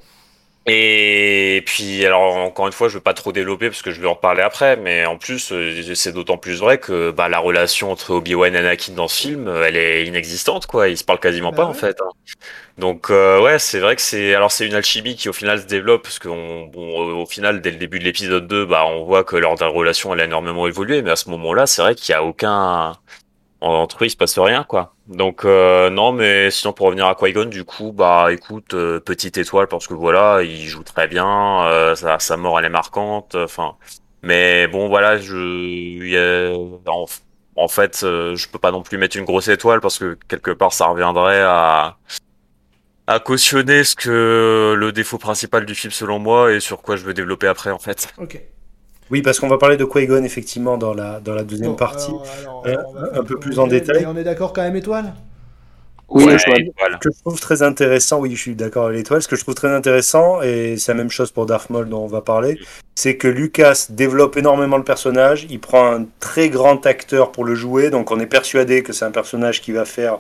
Et 0.67 1.63
puis, 1.67 2.07
alors 2.07 2.37
encore 2.37 2.67
une 2.67 2.73
fois, 2.73 2.89
je 2.89 2.95
veux 2.95 3.01
pas 3.03 3.13
trop 3.13 3.33
développer 3.33 3.69
parce 3.69 3.83
que 3.83 3.91
je 3.91 4.01
vais 4.01 4.07
en 4.09 4.15
reparler 4.15 4.41
après, 4.41 4.77
mais 4.79 5.05
en 5.05 5.19
plus, 5.19 5.53
euh, 5.53 5.95
c'est 5.95 6.13
d'autant 6.13 6.39
plus 6.39 6.59
vrai 6.59 6.79
que 6.79 7.11
bah, 7.11 7.29
la 7.29 7.39
relation 7.39 7.93
entre 7.93 8.13
Obi-Wan 8.15 8.55
et 8.55 8.59
Anakin 8.59 8.95
dans 8.95 9.07
ce 9.07 9.21
film, 9.21 9.47
euh, 9.47 9.65
elle 9.67 9.77
est 9.77 10.07
inexistante, 10.07 10.65
quoi. 10.67 10.89
Ils 10.89 10.97
se 10.97 11.05
parlent 11.05 11.21
quasiment 11.21 11.51
Bah 11.51 11.57
pas, 11.57 11.67
ouais. 11.67 11.69
en 11.69 11.75
fait. 11.75 12.01
hein. 12.01 12.09
Donc, 12.79 13.11
euh, 13.11 13.41
ouais, 13.43 13.59
c'est 13.59 13.79
vrai 13.81 13.95
que 13.97 14.03
c'est, 14.03 14.35
alors 14.35 14.51
c'est 14.53 14.67
une 14.67 14.75
alchimie 14.75 15.17
qui 15.17 15.29
au 15.29 15.33
final 15.35 15.61
se 15.61 15.67
développe 15.67 16.03
parce 16.03 16.19
qu'on, 16.19 16.67
bon, 16.67 16.99
au 16.99 17.23
au 17.23 17.27
final, 17.27 17.61
dès 17.61 17.71
le 17.71 17.77
début 17.79 17.99
de 17.99 18.05
l'épisode 18.05 18.47
2, 18.49 18.65
bah, 18.67 18.87
on 18.87 19.05
voit 19.05 19.25
que 19.25 19.37
leur 19.37 19.57
relation, 19.73 20.15
elle 20.15 20.21
a 20.21 20.25
énormément 20.25 20.67
évolué, 20.67 21.03
mais 21.03 21.11
à 21.13 21.17
ce 21.17 21.31
moment-là, 21.31 21.67
c'est 21.67 21.83
vrai 21.83 21.95
qu'il 21.95 22.13
y 22.13 22.17
a 22.17 22.25
aucun, 22.25 22.95
entre 23.65 24.05
eux 24.05 24.07
il 24.07 24.11
se 24.11 24.17
passe 24.17 24.39
rien 24.39 24.65
quoi. 24.65 24.95
Donc 25.09 25.45
euh, 25.45 25.91
non 25.91 26.13
mais 26.13 26.51
sinon 26.51 26.73
pour 26.73 26.87
revenir 26.87 27.07
à 27.07 27.15
Qui-Gon 27.15 27.47
du 27.47 27.65
coup 27.65 27.93
bah 27.93 28.29
écoute 28.31 28.75
euh, 28.75 29.01
petite 29.01 29.39
étoile 29.39 29.67
parce 29.69 29.87
que 29.87 29.95
voilà 29.95 30.43
il 30.43 30.67
joue 30.67 30.83
très 30.83 31.09
bien, 31.09 31.65
euh, 31.65 31.95
sa, 31.95 32.37
mort 32.37 32.59
elle 32.59 32.67
est 32.67 32.71
marquante, 32.71 33.35
enfin 33.35 33.77
mais 34.23 34.67
bon 34.67 34.89
voilà 34.89 35.19
je 35.19 36.81
en, 36.87 37.07
en 37.57 37.69
fait 37.69 37.99
je 38.03 38.49
peux 38.49 38.59
pas 38.59 38.71
non 38.71 38.83
plus 38.83 38.99
mettre 38.99 39.17
une 39.17 39.25
grosse 39.25 39.49
étoile 39.49 39.81
parce 39.81 39.99
que 39.99 40.19
quelque 40.29 40.51
part 40.51 40.73
ça 40.73 40.87
reviendrait 40.87 41.43
à 41.43 41.97
à 43.07 43.21
cautionner 43.21 43.85
ce 43.85 43.95
que 43.97 44.75
le 44.77 44.93
défaut 44.93 45.19
principal 45.19 45.67
du 45.67 45.75
film 45.75 45.93
selon 45.93 46.19
moi 46.19 46.53
et 46.53 46.61
sur 46.61 46.81
quoi 46.81 46.97
je 46.97 47.05
veux 47.05 47.15
développer 47.15 47.47
après 47.47 47.71
en 47.71 47.79
fait. 47.79 48.09
Ok. 48.19 48.41
Oui, 49.11 49.23
parce 49.23 49.39
qu'on 49.39 49.49
va 49.49 49.59
parler 49.59 49.77
de 49.77 49.85
Qui-Gon 49.85 50.25
effectivement 50.25 50.79
dans 50.79 50.95
la, 50.95 51.21
dans 51.21 51.35
la 51.35 51.45
deuxième 51.45 51.71
Bon, 51.71 51.77
partie. 51.77 52.11
alors- 52.11 52.63
alors, 52.65 52.67
Euh, 52.67 52.83
on 52.89 52.93
va- 52.93 53.21
un 53.21 53.25
peu 53.25 53.39
plus 53.39 53.59
en 53.59 53.67
est- 53.67 53.71
détail. 53.81 54.01
mais 54.01 54.07
On 54.07 54.17
est 54.17 54.25
d'accord 54.25 54.53
quand 54.53 54.63
même, 54.63 54.77
étoile? 54.77 55.13
Oui, 56.09 56.25
Ouais, 56.25 56.35
étoile. 56.37 56.63
voilà. 56.79 56.99
Ce 57.03 57.09
que 57.09 57.15
je 57.15 57.21
trouve 57.21 57.41
très 57.41 57.63
intéressant, 57.63 58.21
oui, 58.21 58.35
je 58.35 58.41
suis 58.41 58.55
d'accord 58.55 58.87
avec 58.87 58.99
l'étoile. 58.99 59.23
Ce 59.23 59.29
que 59.29 59.37
je 59.37 59.43
trouve 59.43 59.55
très 59.55 59.73
intéressant, 59.75 60.43
et 60.43 60.77
c'est 60.77 60.93
la 60.93 60.97
même 60.99 61.11
chose 61.11 61.31
pour 61.31 61.47
Darth 61.47 61.71
Maul 61.71 61.89
dont 61.89 62.01
on 62.05 62.07
va 62.07 62.21
parler, 62.21 62.59
c'est 62.95 63.17
que 63.17 63.27
Lucas 63.29 63.87
développe 63.91 64.37
énormément 64.37 64.77
le 64.77 64.85
personnage. 64.85 65.47
Il 65.51 65.61
prend 65.61 65.93
un 65.97 66.07
très 66.21 66.49
grand 66.51 66.85
acteur 66.87 67.33
pour 67.33 67.45
le 67.45 67.55
jouer, 67.55 67.91
donc 67.91 68.11
on 68.11 68.21
est 68.21 68.27
persuadé 68.27 68.83
que 68.83 68.93
c'est 68.93 69.05
un 69.07 69.11
personnage 69.11 69.61
qui 69.63 69.73
va 69.73 69.85
faire, 69.87 70.19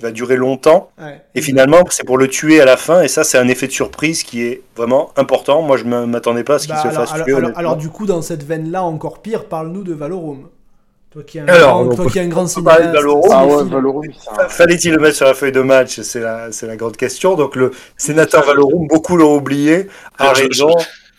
va 0.00 0.10
durer 0.10 0.36
longtemps. 0.36 0.90
Ouais. 1.00 1.22
Et 1.34 1.40
finalement, 1.40 1.78
c'est 1.90 2.04
pour 2.04 2.18
le 2.18 2.28
tuer 2.28 2.60
à 2.60 2.64
la 2.66 2.76
fin, 2.76 3.02
et 3.02 3.08
ça, 3.08 3.24
c'est 3.24 3.38
un 3.38 3.48
effet 3.48 3.66
de 3.66 3.72
surprise 3.72 4.22
qui 4.22 4.42
est 4.42 4.62
vraiment 4.76 5.10
important. 5.16 5.62
Moi, 5.62 5.76
je 5.78 5.84
ne 5.84 6.04
m'attendais 6.04 6.44
pas 6.44 6.56
à 6.56 6.58
ce 6.58 6.66
qu'il 6.66 6.74
Bah, 6.74 6.82
se 6.82 6.88
alors, 6.88 7.00
fasse 7.00 7.12
alors- 7.14 7.26
tuer. 7.26 7.34
alors- 7.36 7.50
alors, 7.58 7.76
du 7.76 7.88
coup, 7.88 8.04
dans 8.06 8.20
cette 8.22 8.42
veine-là, 8.42 8.82
encore 8.82 9.20
pire, 9.22 9.46
parle-nous 9.46 9.82
de 9.84 9.94
Valorum. 9.94 10.48
Toi 11.10 11.22
qui 11.22 11.38
es 11.38 11.40
un, 11.40 11.48
Alors, 11.48 11.84
grand, 11.86 11.96
toi 11.96 12.10
qui 12.10 12.20
un 12.20 12.28
grand 12.28 12.46
cinéaste, 12.46 12.90
Valorum. 12.92 13.30
Ah 13.32 13.44
ouais, 13.46 13.50
cinéphile. 13.52 13.72
Valorum, 13.74 14.02
c'est 14.20 14.42
un- 14.42 14.48
Fallait-il 14.48 14.92
le 14.92 14.98
mettre 15.00 15.16
sur 15.16 15.24
la 15.26 15.32
feuille 15.32 15.52
de 15.52 15.62
match? 15.62 16.00
C'est 16.02 16.20
la, 16.20 16.52
c'est 16.52 16.66
la 16.66 16.76
grande 16.76 16.98
question. 16.98 17.34
Donc, 17.36 17.56
le 17.56 17.70
sénateur 17.96 18.44
Valorum, 18.44 18.86
beaucoup 18.86 19.16
l'ont 19.16 19.34
oublié, 19.34 19.86
a 20.18 20.34
Je- 20.34 20.42
je- 20.42 20.48
raison. 20.48 20.74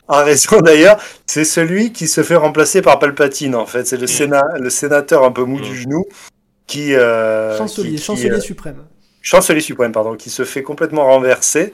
A 0.10 0.24
raison 0.24 0.60
d'ailleurs, 0.62 0.98
c'est 1.26 1.44
celui 1.44 1.92
qui 1.92 2.08
se 2.08 2.22
fait 2.24 2.36
remplacer 2.38 2.82
par 2.82 2.98
Palpatine 3.00 3.56
en 3.56 3.66
fait. 3.66 3.86
C'est 3.88 3.98
le, 3.98 4.08
sénat, 4.08 4.44
le 4.58 4.70
sénateur 4.70 5.24
un 5.26 5.32
peu 5.32 5.44
mou 5.44 5.60
du 5.60 5.72
Mm. 5.72 5.76
genou 5.76 6.06
qui. 6.68 6.94
euh, 6.94 7.58
chancelier, 7.58 7.90
qui- 7.92 7.96
qui, 7.96 8.02
chancelier 8.04 8.30
euh, 8.32 8.40
suprême. 8.40 8.84
chancelier 9.22 9.62
suprême, 9.62 9.92
pardon, 9.92 10.16
qui 10.16 10.30
se 10.30 10.44
fait 10.46 10.64
complètement 10.64 11.06
renverser. 11.06 11.74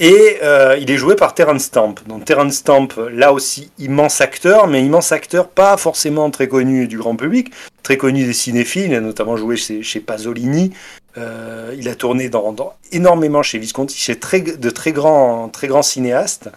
Et 0.00 0.38
euh, 0.42 0.76
il 0.80 0.90
est 0.90 0.96
joué 0.96 1.14
par 1.14 1.34
Terrence 1.34 1.62
Stamp. 1.64 1.94
Donc 2.08 2.24
Terrence 2.24 2.54
Stamp, 2.54 2.88
là 3.12 3.32
aussi, 3.32 3.70
immense 3.78 4.20
acteur, 4.20 4.66
mais 4.66 4.82
immense 4.84 5.12
acteur 5.12 5.46
pas 5.48 5.76
forcément 5.76 6.30
très 6.32 6.48
connu 6.48 6.88
du 6.88 6.98
grand 6.98 7.14
public, 7.14 7.52
très 7.84 7.96
connu 7.96 8.24
des 8.24 8.32
cinéphiles, 8.32 8.86
il 8.90 8.94
a 8.96 9.00
notamment 9.00 9.36
joué 9.36 9.56
chez, 9.56 9.84
chez 9.84 10.00
Pasolini. 10.00 10.72
Euh, 11.16 11.72
il 11.78 11.88
a 11.88 11.94
tourné 11.94 12.28
dans, 12.28 12.52
dans- 12.52 12.72
énormément 12.90 13.44
chez 13.44 13.58
Visconti, 13.60 13.96
chez 13.96 14.18
très, 14.18 14.40
de 14.40 14.70
très 14.70 14.90
grands, 14.90 15.48
très 15.48 15.68
grands 15.68 15.82
cinéastes. 15.84 16.48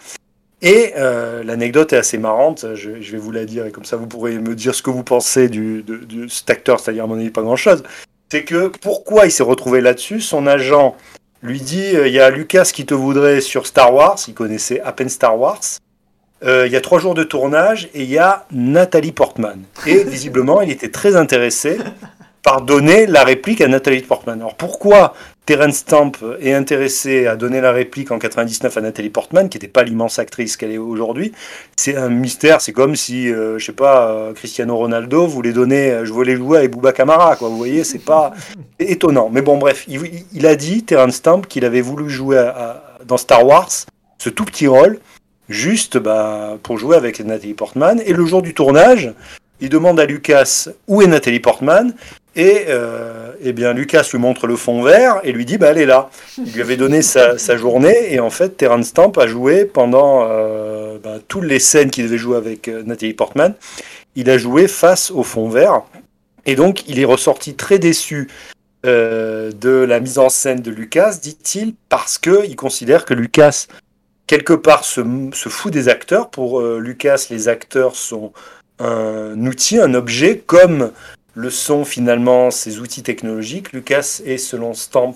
Et 0.60 0.92
euh, 0.96 1.44
l'anecdote 1.44 1.92
est 1.92 1.98
assez 1.98 2.18
marrante, 2.18 2.66
je, 2.74 3.00
je 3.00 3.12
vais 3.12 3.18
vous 3.18 3.30
la 3.30 3.44
dire, 3.44 3.66
et 3.66 3.70
comme 3.70 3.84
ça 3.84 3.96
vous 3.96 4.08
pourrez 4.08 4.38
me 4.38 4.56
dire 4.56 4.74
ce 4.74 4.82
que 4.82 4.90
vous 4.90 5.04
pensez 5.04 5.48
du, 5.48 5.82
de, 5.82 5.96
de 5.96 6.26
cet 6.26 6.50
acteur, 6.50 6.80
c'est-à-dire 6.80 7.04
à 7.04 7.06
mon 7.06 7.14
avis 7.14 7.30
pas 7.30 7.42
grand-chose. 7.42 7.84
C'est 8.30 8.44
que 8.44 8.66
pourquoi 8.66 9.26
il 9.26 9.30
s'est 9.30 9.44
retrouvé 9.44 9.80
là-dessus? 9.80 10.20
Son 10.20 10.46
agent 10.46 10.96
lui 11.42 11.60
dit 11.60 11.94
euh, 11.94 12.08
il 12.08 12.12
y 12.12 12.20
a 12.20 12.30
Lucas 12.30 12.70
qui 12.74 12.86
te 12.86 12.94
voudrait 12.94 13.40
sur 13.40 13.66
Star 13.66 13.94
Wars, 13.94 14.18
il 14.26 14.34
connaissait 14.34 14.80
à 14.80 14.92
peine 14.92 15.08
Star 15.08 15.38
Wars. 15.38 15.60
Euh, 16.44 16.66
il 16.66 16.72
y 16.72 16.76
a 16.76 16.80
trois 16.80 17.00
jours 17.00 17.14
de 17.14 17.24
tournage 17.24 17.88
et 17.94 18.02
il 18.02 18.10
y 18.10 18.18
a 18.18 18.46
Nathalie 18.52 19.12
Portman. 19.12 19.60
Et 19.86 20.04
visiblement, 20.04 20.60
il 20.60 20.70
était 20.70 20.90
très 20.90 21.16
intéressé 21.16 21.78
par 22.42 22.62
donner 22.62 23.06
la 23.06 23.24
réplique 23.24 23.60
à 23.60 23.68
Nathalie 23.68 24.02
Portman. 24.02 24.40
Alors 24.40 24.54
pourquoi 24.54 25.14
Terence 25.48 25.76
Stamp 25.76 26.12
est 26.42 26.52
intéressé 26.52 27.26
à 27.26 27.34
donner 27.34 27.62
la 27.62 27.72
réplique 27.72 28.10
en 28.10 28.18
99 28.18 28.76
à 28.76 28.80
Nathalie 28.82 29.08
Portman, 29.08 29.48
qui 29.48 29.56
n'était 29.56 29.66
pas 29.66 29.82
l'immense 29.82 30.18
actrice 30.18 30.58
qu'elle 30.58 30.72
est 30.72 30.76
aujourd'hui 30.76 31.32
C'est 31.74 31.96
un 31.96 32.10
mystère. 32.10 32.60
C'est 32.60 32.74
comme 32.74 32.96
si, 32.96 33.32
euh, 33.32 33.58
je 33.58 33.64
sais 33.64 33.72
pas, 33.72 34.10
euh, 34.10 34.34
Cristiano 34.34 34.76
Ronaldo 34.76 35.26
voulait 35.26 35.54
donner, 35.54 35.90
euh, 35.90 36.04
je 36.04 36.12
voulais 36.12 36.36
jouer 36.36 36.58
avec 36.58 36.72
Bouba 36.72 36.92
Camara, 36.92 37.34
quoi. 37.36 37.48
Vous 37.48 37.56
voyez, 37.56 37.82
c'est 37.82 38.04
pas 38.04 38.34
étonnant. 38.78 39.30
Mais 39.32 39.40
bon, 39.40 39.56
bref, 39.56 39.86
il, 39.88 39.98
il 40.34 40.46
a 40.46 40.54
dit 40.54 40.82
Terence 40.84 41.14
Stamp 41.14 41.40
qu'il 41.48 41.64
avait 41.64 41.80
voulu 41.80 42.10
jouer 42.10 42.36
à- 42.36 42.50
à- 42.50 42.82
dans 43.06 43.16
Star 43.16 43.46
Wars 43.46 43.70
ce 44.18 44.28
tout 44.28 44.44
petit 44.44 44.66
rôle, 44.66 44.98
juste 45.48 45.96
bah, 45.96 46.58
pour 46.62 46.76
jouer 46.76 46.96
avec 46.96 47.20
Nathalie 47.20 47.54
Portman. 47.54 48.02
Et 48.04 48.12
le 48.12 48.26
jour 48.26 48.42
du 48.42 48.52
tournage, 48.52 49.14
il 49.62 49.70
demande 49.70 49.98
à 49.98 50.04
Lucas 50.04 50.68
où 50.88 51.00
est 51.00 51.06
Nathalie 51.06 51.40
Portman? 51.40 51.94
Et 52.38 52.66
euh, 52.68 53.32
eh 53.40 53.52
bien, 53.52 53.72
Lucas 53.72 54.08
lui 54.12 54.20
montre 54.20 54.46
le 54.46 54.54
fond 54.54 54.80
vert 54.80 55.20
et 55.24 55.32
lui 55.32 55.44
dit 55.44 55.58
bah, 55.58 55.72
elle 55.72 55.78
est 55.78 55.86
là. 55.86 56.08
Il 56.38 56.52
lui 56.52 56.62
avait 56.62 56.76
donné 56.76 57.02
sa, 57.02 57.36
journée 57.56 58.14
et 58.14 58.20
en 58.20 58.30
fait, 58.30 58.56
Terence 58.56 58.86
Stamp 58.86 59.12
a 59.16 59.26
joué 59.26 59.64
pendant 59.64 60.24
euh, 60.30 60.98
bah, 61.02 61.16
toutes 61.26 61.42
les 61.42 61.58
scènes 61.58 61.90
qu'il 61.90 62.04
devait 62.04 62.16
jouer 62.16 62.36
avec 62.36 62.68
euh, 62.68 62.84
Nathalie 62.84 63.12
Portman. 63.12 63.54
Il 64.14 64.30
a 64.30 64.38
joué 64.38 64.68
face 64.68 65.10
au 65.10 65.24
fond 65.24 65.48
vert 65.48 65.82
et 66.46 66.54
donc 66.54 66.88
il 66.88 67.00
est 67.00 67.04
ressorti 67.04 67.54
très 67.54 67.80
déçu 67.80 68.28
euh, 68.86 69.50
de 69.50 69.70
la 69.70 69.98
mise 69.98 70.20
en 70.20 70.28
scène 70.28 70.62
de 70.62 70.70
Lucas, 70.70 71.18
dit-il, 71.20 71.74
parce 71.88 72.18
que 72.18 72.46
il 72.46 72.54
considère 72.54 73.04
que 73.04 73.14
Lucas 73.14 73.66
quelque 74.28 74.52
part 74.52 74.84
se, 74.84 75.00
fout 75.48 75.72
des 75.72 75.88
acteurs. 75.88 76.30
Pour 76.30 76.62
Lucas, 76.62 77.26
les 77.30 77.48
acteurs 77.48 77.96
sont 77.96 78.32
un 78.78 79.44
outil, 79.44 79.80
un 79.80 79.94
objet, 79.94 80.40
comme 80.46 80.92
le 81.38 81.50
sont 81.50 81.84
finalement 81.84 82.50
ces 82.50 82.80
outils 82.80 83.04
technologiques. 83.04 83.72
Lucas 83.72 84.20
est, 84.26 84.38
selon 84.38 84.74
Stamp, 84.74 85.14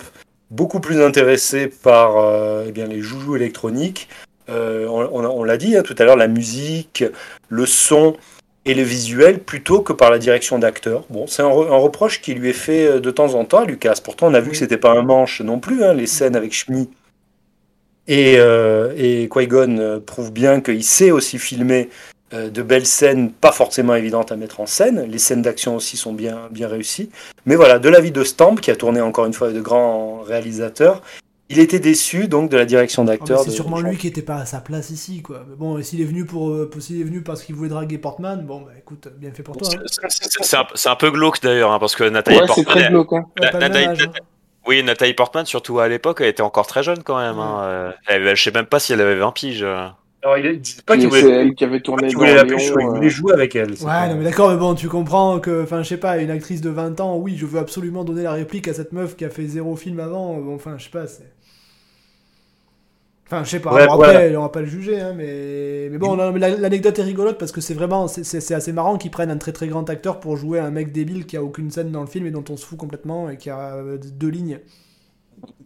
beaucoup 0.50 0.78
plus 0.78 1.00
intéressé 1.02 1.66
par 1.66 2.16
euh, 2.16 2.66
eh 2.68 2.70
bien, 2.70 2.86
les 2.86 3.00
joujoux 3.00 3.34
électroniques. 3.34 4.08
Euh, 4.48 4.86
on 4.86 5.00
on- 5.12 5.40
on 5.40 5.42
l'a 5.42 5.56
dit 5.56 5.76
hein, 5.76 5.82
tout 5.82 5.96
à 5.98 6.04
l'heure, 6.04 6.16
la 6.16 6.28
musique, 6.28 7.04
le 7.48 7.66
son 7.66 8.16
et 8.64 8.74
le 8.74 8.82
visuel, 8.84 9.40
plutôt 9.40 9.80
que 9.80 9.92
par 9.92 10.12
la 10.12 10.18
direction 10.20 10.60
d'acteur. 10.60 11.04
Bon, 11.10 11.26
c'est 11.26 11.42
un, 11.42 11.48
re- 11.50 11.66
un 11.72 11.76
reproche 11.76 12.20
qui 12.20 12.34
lui 12.34 12.50
est 12.50 12.52
fait 12.52 12.86
euh, 12.86 13.00
de 13.00 13.10
temps 13.10 13.34
en 13.34 13.44
temps 13.44 13.62
à 13.62 13.64
Lucas. 13.64 13.98
Pourtant, 14.04 14.28
on 14.28 14.34
a 14.34 14.40
vu 14.40 14.52
que 14.52 14.56
c'était 14.56 14.76
pas 14.76 14.92
un 14.92 15.02
manche 15.02 15.40
non 15.40 15.58
plus, 15.58 15.82
hein, 15.82 15.92
les 15.92 16.06
scènes 16.06 16.36
avec 16.36 16.52
Shmi 16.54 16.88
et, 18.06 18.34
euh, 18.38 18.92
et 18.96 19.28
Qui-Gon 19.28 20.00
prouve 20.06 20.32
bien 20.32 20.60
qu'il 20.60 20.84
sait 20.84 21.10
aussi 21.10 21.38
filmer 21.40 21.88
de 22.32 22.62
belles 22.62 22.86
scènes, 22.86 23.30
pas 23.32 23.52
forcément 23.52 23.94
évidentes 23.94 24.32
à 24.32 24.36
mettre 24.36 24.60
en 24.60 24.66
scène. 24.66 25.04
Les 25.08 25.18
scènes 25.18 25.42
d'action 25.42 25.76
aussi 25.76 25.96
sont 25.96 26.12
bien, 26.12 26.48
bien 26.50 26.68
réussies. 26.68 27.10
Mais 27.46 27.56
voilà, 27.56 27.78
de 27.78 27.88
l'avis 27.88 28.10
de 28.12 28.24
Stamp, 28.24 28.56
qui 28.56 28.70
a 28.70 28.76
tourné 28.76 29.00
encore 29.00 29.26
une 29.26 29.32
fois 29.34 29.48
avec 29.48 29.56
de 29.58 29.62
grands 29.62 30.20
réalisateurs, 30.22 31.02
il 31.48 31.58
était 31.58 31.80
déçu 31.80 32.28
donc 32.28 32.48
de 32.50 32.56
la 32.56 32.64
direction 32.64 33.02
Oh, 33.02 33.04
mais 33.04 33.18
d'acteur. 33.18 33.40
c'est 33.40 33.50
sûrement 33.50 33.78
de 33.82 33.86
lui 33.86 33.98
qui 33.98 34.06
était 34.06 34.22
pas 34.22 34.36
à 34.36 34.46
sa 34.46 34.60
place 34.60 34.88
ici, 34.88 35.20
quoi. 35.20 35.44
Mais 35.48 35.54
bon, 35.56 35.82
s'il 35.82 36.00
est 36.00 36.04
venu 36.06 36.24
pour, 36.24 36.48
euh, 36.50 36.70
s'il 36.78 36.98
est 37.00 37.04
venu 37.04 37.20
parce 37.22 37.42
qu'il 37.42 37.54
voulait 37.54 37.68
draguer 37.68 37.98
Portman, 37.98 38.42
bon, 38.46 38.62
bah 38.62 38.70
écoute, 38.78 39.08
bien 39.18 39.32
fait 39.32 39.42
pour 39.42 39.58
toi. 39.58 39.68
hein. 39.70 40.06
C'est- 40.74 40.88
un, 40.88 40.96
peu 40.96 41.10
glauque 41.10 41.42
d'ailleurs, 41.42 41.70
hein, 41.72 41.78
parce 41.78 41.94
que 41.94 42.04
Nathalie 42.04 42.38
Ouais, 42.38 42.44
c'est 42.48 42.54
Portman. 42.64 42.78
très 42.78 42.88
glauque. 42.88 43.12
hein. 43.12 43.24
Ouais, 43.38 43.50
Nathalie- 43.58 43.86
âge, 43.86 44.02
hein. 44.08 44.12
Oui, 44.66 44.82
Nathalie 44.82 45.12
Portman, 45.12 45.44
surtout 45.44 45.80
à 45.80 45.88
l'époque, 45.88 46.18
elle 46.20 46.28
était 46.28 46.40
encore 46.42 46.66
très 46.68 46.82
jeune 46.84 47.02
quand 47.02 47.18
même. 47.18 47.38
Hein. 47.38 47.60
euh, 47.64 47.90
elle- 48.06 48.34
je 48.36 48.42
sais 48.42 48.52
même 48.52 48.64
pas 48.66 48.78
si 48.78 48.92
elle 48.94 49.00
avait 49.02 49.16
20 49.16 49.32
piges. 49.32 49.66
Euh. 50.24 50.28
Alors, 50.28 50.38
il 50.38 50.60
dit 50.60 50.76
pas 50.86 50.96
qu'il 50.98 51.08
C'est 51.10 51.10
voulait, 51.10 51.28
elle 51.30 51.54
qui 51.54 51.64
avait 51.64 51.80
pas 51.94 52.02
tourné 52.02 52.10
voulait 52.12 52.34
Léon, 52.42 52.80
il 52.80 52.86
euh, 52.86 52.86
voulait 52.88 53.10
jouer 53.10 53.32
avec 53.34 53.56
elle. 53.56 53.74
Ouais, 53.80 53.86
pas- 53.90 54.08
non 54.08 54.16
mais 54.16 54.24
d'accord, 54.24 54.50
mais 54.50 54.56
bon, 54.58 54.74
tu 54.74 54.88
comprends 54.88 55.40
que, 55.40 55.62
enfin, 55.64 55.82
je 55.82 55.88
sais 55.90 55.96
pas, 55.98 56.18
une 56.22 56.30
actrice 56.30 56.60
de 56.62 56.70
20 56.70 57.00
ans, 57.00 57.16
oui, 57.18 57.36
je 57.36 57.44
veux 57.46 57.58
absolument 57.58 58.04
donner 58.04 58.22
la 58.22 58.32
réplique 58.32 58.68
à 58.68 58.74
cette 58.74 58.92
meuf 58.92 59.16
qui 59.16 59.24
a 59.24 59.30
fait 59.30 59.46
zéro 59.46 59.76
film 59.76 60.00
avant, 60.00 60.38
bon, 60.40 60.54
enfin, 60.54 60.78
je 60.78 60.84
sais 60.84 60.90
pas, 60.90 61.06
c'est... 61.06 61.32
Enfin, 63.26 63.44
je 63.44 63.50
sais 63.50 63.60
pas, 63.60 63.72
Ouais, 63.72 63.86
bon, 63.86 63.94
après, 63.94 64.28
voilà. 64.28 64.38
on 64.38 64.42
va 64.42 64.48
pas 64.50 64.60
le 64.60 64.66
juger, 64.66 65.00
hein, 65.00 65.14
mais... 65.16 65.88
mais 65.90 65.96
bon, 65.98 66.16
non, 66.16 66.32
mais 66.32 66.38
la- 66.38 66.56
l'anecdote 66.56 66.98
est 66.98 67.02
rigolote 67.02 67.38
parce 67.38 67.50
que 67.52 67.60
c'est 67.62 67.72
vraiment, 67.72 68.06
c'est- 68.08 68.24
c'est 68.24 68.40
c'est 68.40 68.54
assez 68.54 68.72
marrant 68.72 68.98
qu'ils 68.98 69.10
prennent 69.10 69.30
un 69.30 69.38
très 69.38 69.52
très 69.52 69.68
grand 69.68 69.88
acteur 69.88 70.20
pour 70.20 70.36
jouer 70.36 70.58
un 70.58 70.70
mec 70.70 70.92
débile 70.92 71.24
qui 71.24 71.36
a 71.38 71.42
aucune 71.42 71.70
scène 71.70 71.90
dans 71.92 72.02
le 72.02 72.06
film 72.08 72.26
et 72.26 72.30
dont 72.30 72.44
on 72.50 72.56
se 72.58 72.66
fout 72.66 72.78
complètement 72.78 73.30
et 73.30 73.38
qui 73.38 73.48
a 73.48 73.76
euh, 73.76 73.96
deux 73.98 74.28
lignes. 74.28 74.58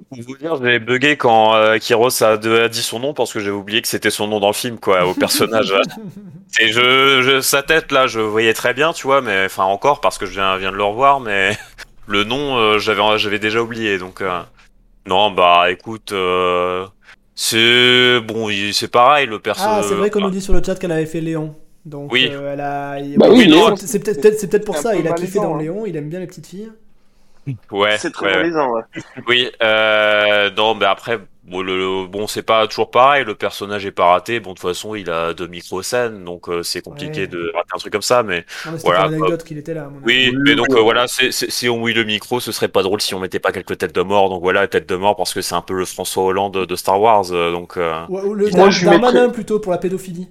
Pour 0.08 0.18
vous 0.22 0.36
dire, 0.36 0.56
j'ai 0.62 0.78
bugué 0.78 1.16
quand 1.16 1.54
euh, 1.56 1.78
Kiros 1.78 2.22
a, 2.22 2.36
de- 2.36 2.60
a 2.60 2.68
dit 2.68 2.82
son 2.82 3.00
nom 3.00 3.12
parce 3.12 3.32
que 3.32 3.40
j'avais 3.40 3.56
oublié 3.56 3.82
que 3.82 3.88
c'était 3.88 4.10
son 4.10 4.28
nom 4.28 4.38
dans 4.38 4.46
le 4.46 4.52
film, 4.54 4.78
quoi, 4.78 5.04
au 5.04 5.14
personnage. 5.14 5.74
Et 6.60 6.68
je, 6.68 7.22
je- 7.22 7.40
sa 7.40 7.62
tête 7.62 7.90
là, 7.92 8.06
je 8.06 8.20
voyais 8.20 8.54
très 8.54 8.72
bien, 8.72 8.92
tu 8.92 9.06
vois, 9.06 9.20
mais 9.20 9.44
enfin 9.46 9.64
encore 9.64 10.00
parce 10.00 10.16
que 10.16 10.24
je 10.26 10.32
viens, 10.32 10.56
viens 10.58 10.70
de 10.70 10.76
le 10.76 10.84
revoir, 10.84 11.18
mais 11.20 11.58
le 12.06 12.22
nom, 12.24 12.56
euh, 12.56 12.78
j'avais, 12.78 13.18
j'avais 13.18 13.40
déjà 13.40 13.60
oublié, 13.60 13.98
donc 13.98 14.20
euh, 14.20 14.40
non, 15.06 15.32
bah 15.32 15.70
écoute, 15.70 16.12
euh, 16.12 16.86
c'est 17.34 18.20
bon, 18.20 18.48
c'est 18.72 18.90
pareil, 18.90 19.26
le 19.26 19.40
perso. 19.40 19.64
Ah, 19.66 19.82
c'est 19.82 19.94
vrai 19.94 20.10
qu'on 20.10 20.20
nous 20.20 20.30
dit 20.30 20.40
sur 20.40 20.52
le 20.54 20.62
chat 20.62 20.76
qu'elle 20.76 20.92
avait 20.92 21.06
fait 21.06 21.20
Léon. 21.20 21.54
Donc, 21.84 22.12
Oui. 22.12 22.28
euh, 22.32 22.52
elle 22.52 22.60
a... 22.60 22.96
Bah 23.16 23.26
oui, 23.30 23.52
c'est- 23.76 23.86
c'est 23.86 23.98
peut-être 24.00 24.20
peut 24.20 24.32
c'est 24.36 24.48
peut-être 24.48 24.64
pour 24.64 24.76
ça, 24.76 24.96
il 24.96 25.06
a 25.06 25.12
kiffé 25.12 25.38
dans 25.38 25.54
hein. 25.54 25.58
Léon, 25.58 25.84
il 25.86 25.96
aime 25.96 26.08
bien 26.08 26.18
les 26.20 26.26
petites 26.26 26.46
filles. 26.46 26.70
Ouais, 27.70 27.96
C'est 27.98 28.10
très 28.10 28.36
ouais. 28.38 28.50
Oui, 29.28 29.50
euh, 29.62 30.50
non, 30.56 30.74
mais 30.74 30.86
après, 30.86 31.20
Bon, 31.48 31.62
le, 31.62 32.08
bon 32.08 32.26
c'est 32.26 32.42
pas 32.42 32.66
toujours 32.66 32.90
pareil, 32.90 33.24
le 33.24 33.36
personnage 33.36 33.86
est 33.86 33.92
pas 33.92 34.06
raté. 34.06 34.40
Bon, 34.40 34.50
de 34.50 34.56
toute 34.58 34.66
façon, 34.68 34.96
il 34.96 35.08
a 35.08 35.32
deux 35.32 35.46
micro-scènes, 35.46 36.24
donc 36.24 36.48
euh, 36.48 36.64
c'est 36.64 36.82
compliqué 36.82 37.20
Ouais. 37.20 37.26
de 37.28 37.52
rater 37.54 37.68
un 37.72 37.78
truc 37.78 37.92
comme 37.92 38.02
ça, 38.02 38.24
mais 38.24 38.44
Non, 38.64 38.72
mais 38.72 38.78
Voilà, 38.78 39.02
pour 39.02 39.10
l'anecdote 39.12 39.44
qu'il 39.44 39.56
était 39.56 39.72
là. 39.72 39.82
à 39.82 39.84
mon 39.84 39.98
avis. 39.98 40.02
oui, 40.06 40.30
Oui, 40.32 40.38
mais 40.42 40.50
oui, 40.50 40.56
donc 40.56 40.66
oui. 40.70 40.76
euh, 40.76 40.82
voilà, 40.82 41.06
c'est- 41.06 41.30
c'est- 41.30 41.48
si 41.48 41.68
on 41.68 41.78
mouille 41.78 41.94
le 41.94 42.02
micro, 42.02 42.40
ce 42.40 42.50
serait 42.50 42.66
pas 42.66 42.82
drôle 42.82 43.00
si 43.00 43.14
on 43.14 43.20
mettait 43.20 43.38
pas 43.38 43.52
quelques 43.52 43.78
têtes 43.78 43.94
de 43.94 44.02
mort. 44.02 44.28
Donc 44.28 44.42
voilà, 44.42 44.66
tête 44.66 44.88
de 44.88 44.96
mort 44.96 45.14
parce 45.14 45.32
que 45.34 45.40
c'est 45.40 45.54
un 45.54 45.60
peu 45.62 45.74
le 45.74 45.84
François 45.84 46.24
Hollande 46.24 46.66
de 46.66 46.74
Star 46.74 47.00
Wars. 47.00 47.26
donc 47.26 47.76
euh, 47.76 48.04
Ouais, 48.08 48.22
ou 48.22 48.34
le 48.34 48.48
Moi, 48.50 48.58
Dar- 48.64 48.70
je 48.72 48.80
lui 48.80 48.86
Darmanin 48.90 49.12
mettrais- 49.12 49.32
plutôt 49.32 49.60
pour 49.60 49.70
la 49.70 49.78
pédophilie. 49.78 50.28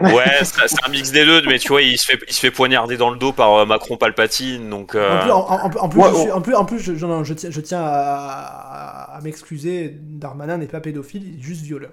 Ouais, 0.00 0.24
c'est 0.44 0.84
un 0.84 0.90
mix 0.90 1.10
des 1.12 1.24
deux, 1.24 1.42
mais 1.46 1.58
tu 1.58 1.68
vois, 1.68 1.82
il 1.82 1.98
se 1.98 2.06
fait, 2.06 2.18
il 2.28 2.32
se 2.32 2.40
fait 2.40 2.50
poignarder 2.50 2.96
dans 2.96 3.10
le 3.10 3.18
dos 3.18 3.32
par 3.32 3.54
euh, 3.54 3.66
Macron 3.66 3.96
Palpatine. 3.96 4.68
Donc 4.70 4.94
euh, 4.94 5.10
En 5.10 5.20
plus, 5.22 5.30
en, 5.30 5.38
en- 5.40 5.84
en 5.84 5.88
plus, 5.88 6.00
Ouais, 6.00 6.08
je, 6.10 6.14
suis- 6.16 6.30
on- 6.30 6.36
en 6.36 6.40
plus, 6.40 6.54
en 6.54 6.64
plus, 6.64 6.78
je, 6.80 6.94
je- 6.94 7.06
non, 7.06 7.24
je 7.24 7.34
tiens, 7.34 7.50
je 7.50 7.60
tiens 7.60 7.82
à, 7.82 9.18
m'excuser. 9.22 9.96
Darmanin 10.00 10.58
n'est 10.58 10.66
pas 10.66 10.80
pédophile, 10.80 11.24
il 11.26 11.38
est 11.38 11.42
juste 11.42 11.62
violeur. 11.62 11.90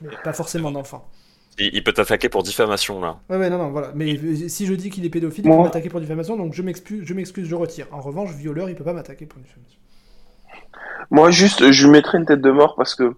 Mais 0.00 0.10
pas 0.22 0.32
forcément 0.32 0.70
d'enfant. 0.70 1.08
il, 1.58 1.70
il 1.74 1.84
peut 1.84 1.92
t'attaquer 1.92 2.28
pour 2.28 2.42
diffamation 2.42 3.00
là. 3.00 3.16
Ouais, 3.30 3.36
ouais, 3.38 3.48
non, 3.50 3.58
non, 3.58 3.70
voilà. 3.70 3.92
Mais 3.94 4.18
euh, 4.18 4.48
si 4.48 4.66
je 4.66 4.74
dis 4.74 4.90
qu'il 4.90 5.04
est 5.06 5.10
pédophile, 5.10 5.44
il 5.44 5.48
Moi- 5.48 5.58
peut 5.58 5.62
m'attaquer 5.64 5.88
pour 5.88 6.00
diffamation, 6.00 6.36
donc 6.36 6.52
je 6.54 6.62
m'excuse, 6.62 7.04
je 7.06 7.14
m'excuse, 7.14 7.48
je 7.48 7.54
retire. 7.54 7.86
En 7.92 8.00
revanche, 8.00 8.30
violeur, 8.32 8.68
il 8.68 8.74
peut 8.74 8.84
pas 8.84 8.92
m'attaquer 8.92 9.26
pour 9.26 9.40
diffamation. 9.40 9.78
Moi, 11.10 11.30
juste, 11.30 11.70
je 11.70 11.84
lui 11.84 11.92
mettrais 11.92 12.18
une 12.18 12.26
tête 12.26 12.40
de 12.40 12.50
mort 12.50 12.74
parce 12.76 12.94
que 12.94 13.14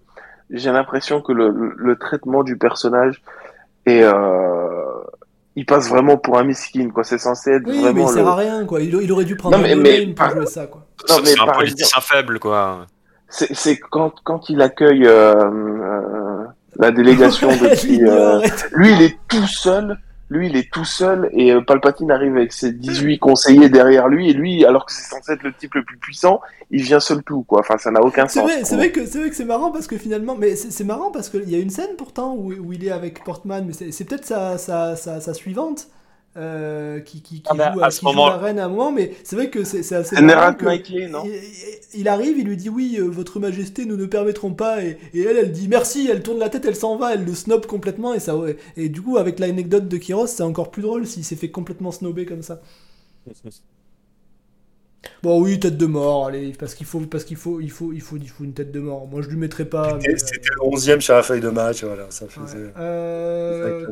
j'ai 0.49 0.71
l'impression 0.71 1.21
que 1.21 1.31
le, 1.31 1.49
le- 1.49 1.73
le 1.75 1.95
traitement 1.97 2.43
du 2.43 2.57
personnage 2.57 3.21
est, 3.87 4.03
euh, 4.03 4.13
il 5.55 5.65
passe 5.65 5.89
vraiment 5.89 6.17
pour 6.17 6.37
un 6.37 6.43
miskin, 6.43 6.89
quoi. 6.89 7.03
C'est 7.03 7.17
censé 7.17 7.51
être 7.51 7.63
Oui, 7.67 7.77
mais 7.77 7.81
vraiment 7.91 8.09
il 8.09 8.13
sert 8.13 8.23
le... 8.23 8.29
à 8.29 8.35
rien, 8.35 8.65
quoi. 8.65 8.79
Il, 8.81 8.93
il 9.01 9.11
aurait 9.11 9.25
dû 9.25 9.35
prendre 9.35 9.57
Non, 9.57 9.63
mais- 9.63 9.73
un 9.73 9.75
mais- 9.77 9.99
no-name 9.99 10.13
pour 10.15 10.25
ah. 10.25 10.33
jouer 10.35 10.45
ça, 10.45 10.67
quoi. 10.67 10.85
Non, 11.09 11.15
C'est 11.15 11.21
mais 11.21 11.27
c'est 11.29 11.39
un 11.41 11.45
par 11.45 11.55
politicien 11.57 12.01
faible, 12.01 12.39
quoi. 12.39 12.85
C'est, 13.29 13.53
c'est 13.53 13.77
quand, 13.77 14.13
quand 14.23 14.49
il 14.49 14.61
accueille 14.61 15.05
euh, 15.05 15.33
euh, 15.35 16.43
la 16.77 16.91
délégation 16.97 17.49
de 17.49 17.75
qui, 17.75 17.95
Junior, 17.95 18.13
euh, 18.41 18.47
lui, 18.73 18.93
il 18.93 19.01
est 19.01 19.17
tout 19.27 19.45
seul. 19.47 19.97
Lui, 20.29 20.47
il 20.47 20.57
est 20.57 20.69
tout 20.71 20.83
seul 20.83 21.29
et 21.31 21.53
euh, 21.53 21.61
Palpatine 21.61 22.11
arrive 22.11 22.35
avec 22.35 22.51
ses 22.51 22.73
18 22.73 23.17
conseillers 23.17 23.69
derrière 23.69 24.09
lui 24.09 24.29
et 24.29 24.33
lui, 24.33 24.65
alors 24.65 24.85
que 24.85 24.91
c'est 24.91 25.09
censé 25.09 25.31
être 25.31 25.43
le 25.43 25.53
type 25.53 25.75
le 25.75 25.83
plus 25.83 25.97
puissant, 25.97 26.41
il 26.69 26.81
vient 26.81 26.99
seul 26.99 27.23
tout, 27.23 27.43
quoi. 27.43 27.61
Enfin, 27.61 27.77
ça 27.77 27.91
n'a 27.91 28.01
aucun 28.01 28.27
sens. 28.27 28.49
c'est 28.63 28.75
vrai 28.75 28.91
que 28.91 29.05
c'est 29.05 29.19
vrai 29.19 29.29
que 29.29 29.35
c'est 29.35 29.45
marrant 29.45 29.71
parce 29.71 29.87
que 29.87 29.97
finalement, 29.97 30.35
mais 30.35 30.55
c'est 30.57 30.83
marrant 30.83 31.11
parce 31.11 31.29
qu'il 31.29 31.49
y 31.49 31.55
a 31.55 31.59
une 31.59 31.69
scène 31.69 31.95
pourtant 31.97 32.35
où, 32.35 32.51
où 32.51 32.73
il 32.73 32.85
est 32.85 32.91
avec 32.91 33.23
Portman, 33.23 33.63
mais 33.65 33.73
c'est 33.73 33.91
c'est 33.91 34.03
peut-être 34.03 34.25
sa, 34.25 34.57
sa, 34.57 34.95
sa, 34.97 35.21
sa 35.21 35.33
suivante 35.33 35.87
euh, 36.37 36.99
qui, 36.99 37.21
qui, 37.21 37.41
qui 37.41 37.43
Ah 37.49 37.53
bah, 37.55 37.73
joue, 37.73 37.81
à 37.81 37.89
qui 37.89 38.05
joue 38.11 38.13
moment- 38.13 38.29
la 38.29 38.37
reine 38.37 38.59
à 38.59 38.65
un 38.65 38.69
moment, 38.69 38.91
mais 38.91 39.13
c'est 39.23 39.35
vrai 39.35 39.49
que 39.49 39.63
c'est 39.63 39.91
assez 39.95 40.15
que- 40.53 40.65
Knightley, 40.65 41.07
non 41.09 41.23
il, 41.25 41.31
il 42.01 42.07
arrive, 42.07 42.37
il 42.37 42.45
lui 42.45 42.57
dit 42.57 42.69
oui, 42.69 42.97
euh, 42.99 43.05
votre 43.09 43.39
majesté, 43.39 43.85
nous 43.85 43.97
ne 43.97 44.05
permettrons 44.05 44.53
pas, 44.53 44.83
et, 44.83 44.97
et 45.13 45.21
elle, 45.21 45.37
elle 45.37 45.51
dit 45.51 45.67
merci, 45.67 46.07
elle 46.11 46.21
tourne 46.23 46.39
la 46.39 46.49
tête, 46.49 46.65
elle 46.65 46.75
s'en 46.75 46.97
va, 46.97 47.13
elle 47.15 47.25
le 47.25 47.33
snob 47.35 47.65
complètement, 47.65 48.13
et 48.13 48.19
ça, 48.19 48.35
et 48.75 48.89
du 48.89 49.01
coup, 49.01 49.17
avec 49.17 49.39
l'anecdote 49.39 49.87
de 49.87 49.97
Kiros, 49.97 50.27
c'est 50.27 50.43
encore 50.43 50.71
plus 50.71 50.81
drôle 50.83 51.07
s'il 51.07 51.23
s'est 51.23 51.35
fait 51.35 51.49
complètement 51.51 51.91
snobber 51.91 52.25
comme 52.25 52.43
ça. 52.43 52.61
Bon 55.23 55.41
oui, 55.41 55.59
tête 55.59 55.77
de 55.77 55.85
mort, 55.85 56.27
allez, 56.27 56.53
parce 56.57 56.73
qu'il 56.73 56.85
faut, 56.85 56.99
parce 57.01 57.23
qu'il 57.23 57.37
faut, 57.37 57.59
il 57.61 57.71
faut, 57.71 57.93
il 57.93 58.01
faut, 58.01 58.17
il 58.17 58.29
faut 58.29 58.43
une 58.43 58.53
tête 58.53 58.71
de 58.71 58.79
mort. 58.79 59.07
Moi, 59.07 59.21
je 59.21 59.29
lui 59.29 59.37
mettrais 59.37 59.65
pas. 59.65 59.97
C'était 60.01 60.49
euh, 60.49 60.55
le 60.61 60.63
11 60.65 60.99
sur 60.99 61.13
la 61.15 61.23
feuille 61.23 61.41
de 61.41 61.49
match, 61.49 61.83
voilà, 61.83 62.07
ça 62.09 62.25
ouais. 62.25 62.31
faisait. 62.31 62.71
Euh, 62.77 63.85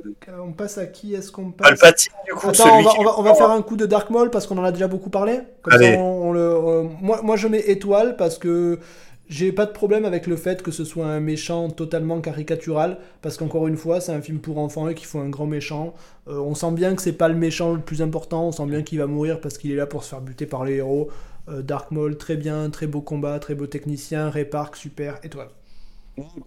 on 0.44 0.52
passe 0.52 0.78
à 0.78 0.86
qui? 0.88 1.14
Est-ce 1.14 1.32
qu'on 1.32 1.52
passe 1.52 1.70
Palpatine, 1.80 2.12
du 2.26 2.34
coup, 2.34 2.50
Attends, 2.50 2.64
celui 2.64 2.72
on 2.72 2.82
va, 2.84 2.90
qui- 2.92 3.00
on, 3.00 3.04
va, 3.04 3.20
on 3.20 3.24
va 3.24 3.34
faire 3.36 3.50
un 3.52 3.62
coup 3.62 3.76
de 3.76 3.86
Dark 3.86 4.10
Maul 4.10 4.30
parce 4.30 4.46
qu'on 4.48 4.58
en 4.58 4.64
a 4.64 4.72
déjà 4.72 4.88
beaucoup 4.88 5.10
parlé. 5.10 5.40
Comme 5.62 5.74
Allez. 5.74 5.94
ça, 5.94 6.00
on, 6.00 6.32
le, 6.34 6.84
moi, 7.02 7.22
moi, 7.24 7.36
je 7.38 7.48
mets 7.48 7.62
étoile 7.62 8.16
parce 8.18 8.38
que 8.38 8.80
j'ai 9.28 9.52
pas 9.52 9.66
de 9.66 9.72
problème 9.72 10.06
avec 10.06 10.28
le 10.28 10.36
fait 10.36 10.62
que 10.62 10.72
ce 10.72 10.86
soit 10.86 11.08
un 11.08 11.20
méchant 11.20 11.70
totalement 11.70 12.22
caricatural. 12.22 13.00
Parce 13.22 13.38
qu'encore 13.38 13.68
une 13.68 13.78
fois, 13.78 14.02
c'est 14.02 14.12
un 14.12 14.22
film 14.22 14.40
pour 14.40 14.60
enfants 14.60 14.88
et 14.88 14.96
qu'il 14.96 15.08
faut 15.08 15.20
un 15.20 15.30
grand 15.30 15.48
méchant. 15.48 15.94
Euh, 16.28 16.38
on 16.38 16.56
sent 16.56 16.72
bien 16.72 16.96
que 16.96 17.02
c'est 17.02 17.14
pas 17.14 17.28
le 17.28 17.36
méchant 17.36 17.74
le 17.74 17.82
plus 17.82 18.02
important. 18.02 18.48
On 18.48 18.52
sent 18.52 18.66
bien 18.68 18.84
qu'il 18.84 19.00
va 19.00 19.08
mourir 19.08 19.42
parce 19.42 19.58
qu'il 19.58 19.72
est 19.72 19.76
là 19.76 19.88
pour 19.88 20.04
se 20.04 20.10
faire 20.10 20.22
buter 20.22 20.46
par 20.46 20.66
les 20.66 20.76
héros. 20.76 21.10
Euh, 21.50 21.62
Dark 21.62 21.92
Maul, 21.92 22.18
très 22.18 22.36
bien, 22.36 22.70
très 22.70 22.88
beau 22.88 23.02
combat, 23.02 23.40
très 23.40 23.56
beau 23.56 23.68
technicien. 23.68 24.30
Ray 24.30 24.46
Park, 24.46 24.76
super, 24.76 25.20
étoile. 25.24 25.50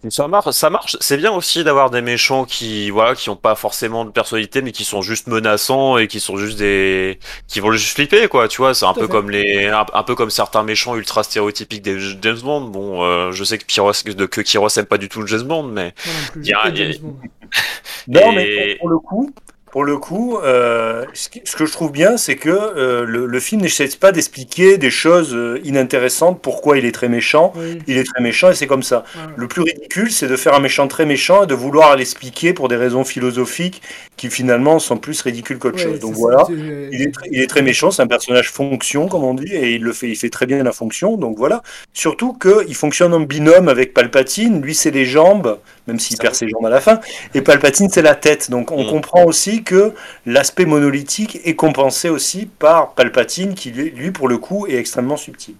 Ça 0.09 0.27
marche, 0.27 0.49
ça 0.51 0.69
marche. 0.71 0.97
C'est 0.99 1.17
bien 1.17 1.31
aussi 1.31 1.63
d'avoir 1.63 1.91
des 1.91 2.01
méchants 2.01 2.45
qui, 2.45 2.89
voilà, 2.89 3.13
qui 3.13 3.29
ont 3.29 3.35
pas 3.35 3.53
forcément 3.55 4.03
de 4.03 4.09
personnalité, 4.09 4.61
mais 4.63 4.71
qui 4.71 4.83
sont 4.83 5.01
juste 5.03 5.27
menaçants 5.27 5.97
et 5.99 6.07
qui 6.07 6.19
sont 6.19 6.37
juste 6.37 6.57
des, 6.57 7.19
qui 7.47 7.59
vont 7.59 7.71
juste 7.71 7.93
flipper, 7.93 8.27
quoi. 8.29 8.47
Tu 8.47 8.57
vois, 8.57 8.73
c'est 8.73 8.85
un 8.85 8.93
Tout 8.93 9.01
peu 9.01 9.05
fait. 9.07 9.11
comme 9.11 9.29
les, 9.29 9.67
un, 9.67 9.85
un 9.93 10.03
peu 10.03 10.15
comme 10.15 10.31
certains 10.31 10.63
méchants 10.63 10.95
ultra 10.95 11.21
stéréotypiques 11.23 11.83
des 11.83 11.99
James 12.21 12.39
Bond. 12.41 12.61
Bon, 12.61 13.03
euh, 13.03 13.31
je 13.31 13.43
sais 13.43 13.59
que 13.59 13.65
Pyros, 13.65 13.91
de, 14.05 14.25
que 14.25 14.41
Kyros 14.41 14.69
aime 14.77 14.85
pas 14.85 14.97
du 14.97 15.07
tout 15.07 15.21
le 15.21 15.27
James 15.27 15.43
Bond, 15.43 15.63
mais 15.63 15.93
non 16.05 16.13
plus, 16.31 16.45
y 16.47 16.53
a- 16.53 16.69
y 16.69 16.81
a- 16.81 16.95
mais 18.31 18.75
pour, 18.77 18.79
pour 18.79 18.89
le 18.89 18.97
coup, 18.99 19.33
pour 19.71 19.83
le 19.83 19.97
coup, 19.97 20.37
euh, 20.43 21.05
ce, 21.13 21.29
que 21.29 21.65
je 21.65 21.71
trouve 21.71 21.91
bien, 21.91 22.17
c'est 22.17 22.35
que 22.35 22.49
euh, 22.49 23.05
le, 23.05 23.25
le 23.25 23.39
film 23.39 23.61
n'essaie 23.61 23.87
pas 23.99 24.11
d'expliquer 24.11 24.77
des 24.77 24.89
choses 24.91 25.33
euh, 25.33 25.59
inintéressantes. 25.63 26.41
Pourquoi 26.41 26.77
il 26.77 26.85
est 26.85 26.91
très 26.91 27.09
méchant 27.09 27.53
Oui, 27.55 27.79
Il 27.87 27.97
est 27.97 28.03
très 28.03 28.21
méchant 28.21 28.49
et 28.49 28.55
c'est 28.55 28.67
comme 28.67 28.83
ça. 28.83 29.03
ouais. 29.15 29.33
Le 29.35 29.47
plus 29.47 29.61
ridicule, 29.61 30.11
c'est 30.11 30.27
de 30.27 30.35
faire 30.35 30.53
un 30.53 30.59
méchant 30.59 30.87
très 30.87 31.05
méchant 31.05 31.43
et 31.43 31.47
de 31.47 31.53
vouloir 31.53 31.95
l'expliquer 31.95 32.53
pour 32.53 32.67
des 32.67 32.75
raisons 32.75 33.03
philosophiques 33.03 33.81
qui 34.17 34.29
finalement 34.29 34.79
sont 34.79 34.97
plus 34.97 35.21
ridicules 35.21 35.57
qu'autre 35.59 35.77
Ouais, 35.77 35.83
chose. 35.83 35.99
Donc 35.99 36.13
voilà. 36.15 36.45
Il 36.49 37.01
est, 37.01 37.11
très, 37.13 37.29
il 37.31 37.41
est 37.41 37.47
très 37.47 37.61
méchant, 37.61 37.91
c'est 37.91 38.01
un 38.01 38.07
personnage 38.07 38.51
fonction, 38.51 39.07
comme 39.07 39.23
on 39.23 39.33
dit, 39.33 39.51
et 39.53 39.75
il 39.75 39.83
le 39.83 39.93
fait, 39.93 40.09
il 40.09 40.15
fait 40.15 40.29
très 40.29 40.45
bien 40.45 40.61
la 40.63 40.71
fonction. 40.71 41.15
Donc 41.17 41.37
voilà. 41.37 41.61
Surtout 41.93 42.33
qu'il 42.33 42.75
fonctionne 42.75 43.13
en 43.13 43.19
binôme 43.21 43.69
avec 43.69 43.93
Palpatine. 43.93 44.61
Lui, 44.61 44.75
c'est 44.75 44.91
les 44.91 45.05
jambes, 45.05 45.59
même 45.89 45.99
s'il 45.99 46.17
perd 46.17 46.33
ses 46.35 46.47
jambes 46.47 46.65
à 46.65 46.69
la 46.69 46.79
fin. 46.81 46.99
Et 47.33 47.41
Palpatine, 47.41 47.89
c'est 47.89 48.01
la 48.01 48.15
tête. 48.15 48.49
Donc 48.49 48.71
on 48.71 48.83
Mm. 48.83 48.89
comprend 48.89 49.23
aussi 49.25 49.63
que 49.63 49.93
l'aspect 50.25 50.65
monolithique 50.65 51.39
est 51.43 51.55
compensé 51.55 52.09
aussi 52.09 52.45
par 52.45 52.93
Palpatine, 52.93 53.53
qui 53.55 53.71
lui, 53.71 53.89
lui, 53.91 54.11
pour 54.11 54.27
le 54.29 54.37
coup, 54.37 54.65
est 54.67 54.75
extrêmement 54.75 55.17
subtil. 55.17 55.55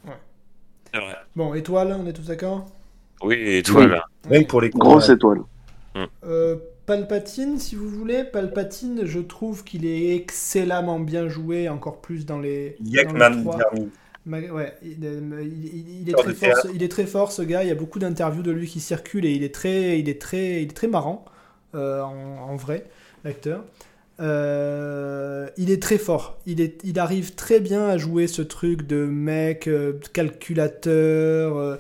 Bon, 1.36 1.54
étoile, 1.54 1.96
on 2.00 2.06
est 2.08 2.14
tous 2.14 2.28
d'accord? 2.28 2.66
Oui, 3.22 3.62
va 3.90 4.04
Oui. 4.30 4.44
que 4.44 4.48
pour 4.48 4.62
les 4.62 4.70
Grosse 4.70 5.08
combats. 5.08 5.14
étoile. 5.14 5.40
Euh, 6.24 6.56
Palpatine, 6.86 7.60
si 7.60 7.76
vous 7.76 7.90
voulez, 7.90 8.24
Palpatine, 8.24 9.02
je 9.06 9.20
trouve 9.20 9.64
qu'il 9.64 9.86
est 9.86 10.16
excellemment 10.16 11.00
bien 11.00 11.28
joué, 11.28 11.70
encore 11.70 12.02
plus 12.02 12.26
dans 12.26 12.40
les. 12.40 12.78
dans 12.80 13.14
les 13.14 13.30
trois. 13.30 13.58
Ouais, 14.32 14.78
il, 14.84 15.04
est- 15.06 15.18
il- 15.42 15.66
il- 15.66 16.02
il 16.04 16.10
est 16.10 16.14
Acteur 16.14 16.24
très 16.24 16.34
fort, 16.34 16.56
ce- 16.56 16.68
il 16.68 16.84
est 16.84 16.90
très 16.90 17.06
fort 17.08 17.32
ce 17.32 17.42
gars. 17.42 17.64
Il 17.64 17.68
y 17.70 17.72
a 17.72 17.76
beaucoup 17.76 18.00
d'interviews 18.00 18.44
de 18.44 18.52
lui 18.52 18.68
qui 18.68 18.80
circulent 18.80 19.26
et 19.26 19.32
il 19.32 19.44
est 19.44 19.54
très, 19.54 20.00
il 20.00 20.10
est 20.10 20.22
très, 20.22 20.62
il 20.62 20.70
est 20.70 20.76
très 20.76 20.88
marrant 20.88 21.26
euh, 21.76 22.02
en, 22.04 22.38
en 22.52 22.56
vrai, 22.56 22.86
l'acteur. 23.24 23.64
Euh, 24.20 25.48
il 25.58 25.72
est 25.72 25.82
très 25.82 25.98
fort. 25.98 26.38
Il, 26.46 26.62
est, 26.62 26.82
il 26.84 27.00
arrive 27.00 27.36
très 27.36 27.60
bien 27.60 27.88
à 27.88 27.98
jouer 27.98 28.28
ce 28.28 28.42
truc 28.44 28.86
de 28.88 29.06
mec 29.06 29.68
euh, 29.68 29.94
calculateur. 30.14 31.58
euh, 31.58 31.78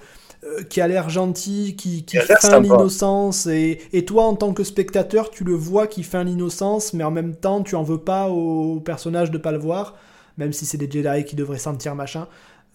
qui 0.70 0.82
a 0.82 0.88
l'air 0.88 1.10
gentil, 1.10 1.76
qui, 1.76 2.04
qui 2.06 2.22
feint 2.22 2.60
l'innocence, 2.60 3.46
et, 3.48 3.82
et 3.94 4.06
toi 4.06 4.26
en 4.26 4.36
tant 4.36 4.54
que 4.54 4.64
spectateur, 4.64 5.32
tu 5.32 5.44
le 5.44 5.54
vois 5.54 5.88
qui 5.88 6.04
feint 6.04 6.24
l'innocence, 6.24 6.94
mais 6.94 7.04
en 7.04 7.12
même 7.12 7.36
temps, 7.36 7.62
tu 7.64 7.76
en 7.76 7.84
veux 7.84 7.98
pas 8.00 8.30
au 8.30 8.80
personnage 8.80 9.32
de 9.32 9.38
pas 9.38 9.52
le 9.52 9.58
voir, 9.58 9.98
même 10.40 10.53
si 10.53 10.66
c'est 10.66 10.78
des 10.80 10.90
Jedi 10.90 11.26
qui 11.26 11.36
devraient 11.36 11.60
sentir 11.60 11.94
machin. 11.95 12.28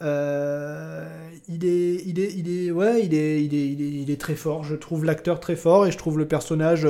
Euh, 0.02 1.06
il 1.48 1.64
est, 1.64 2.02
il 2.06 2.20
est, 2.20 2.32
il 2.32 2.66
est, 2.68 2.70
ouais, 2.70 3.02
il 3.04 3.14
est, 3.14 3.42
il 3.44 3.54
est, 3.54 3.66
il 3.68 3.82
est, 3.82 4.02
il 4.02 4.10
est 4.10 4.20
très 4.20 4.34
fort. 4.36 4.64
Je 4.64 4.74
trouve 4.76 5.04
l'acteur 5.04 5.40
très 5.40 5.56
fort 5.56 5.86
et 5.86 5.92
je 5.92 5.98
trouve 5.98 6.18
le 6.18 6.28
personnage 6.28 6.86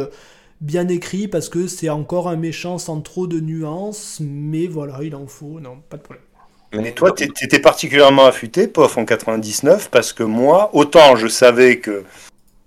bien 0.60 0.88
écrit 0.88 1.28
parce 1.28 1.48
que 1.48 1.66
c'est 1.66 1.90
encore 1.90 2.28
un 2.28 2.36
méchant 2.36 2.78
sans 2.78 3.01
trop 3.01 3.26
de 3.26 3.40
nuances, 3.40 4.20
mais 4.22 4.66
voilà, 4.66 4.98
il 5.02 5.14
en 5.16 5.26
faut, 5.26 5.60
non, 5.60 5.78
pas 5.88 5.96
de 5.96 6.02
problème. 6.02 6.24
Mais 6.72 6.92
toi, 6.92 7.12
t'é- 7.12 7.28
t'étais 7.28 7.60
particulièrement 7.60 8.26
affûté, 8.26 8.66
POF, 8.66 8.98
en 8.98 9.05
99, 9.05 9.90
parce 9.90 10.12
que 10.12 10.24
moi, 10.24 10.70
autant 10.74 11.14
je 11.16 11.28
savais 11.28 11.78
que 11.78 12.05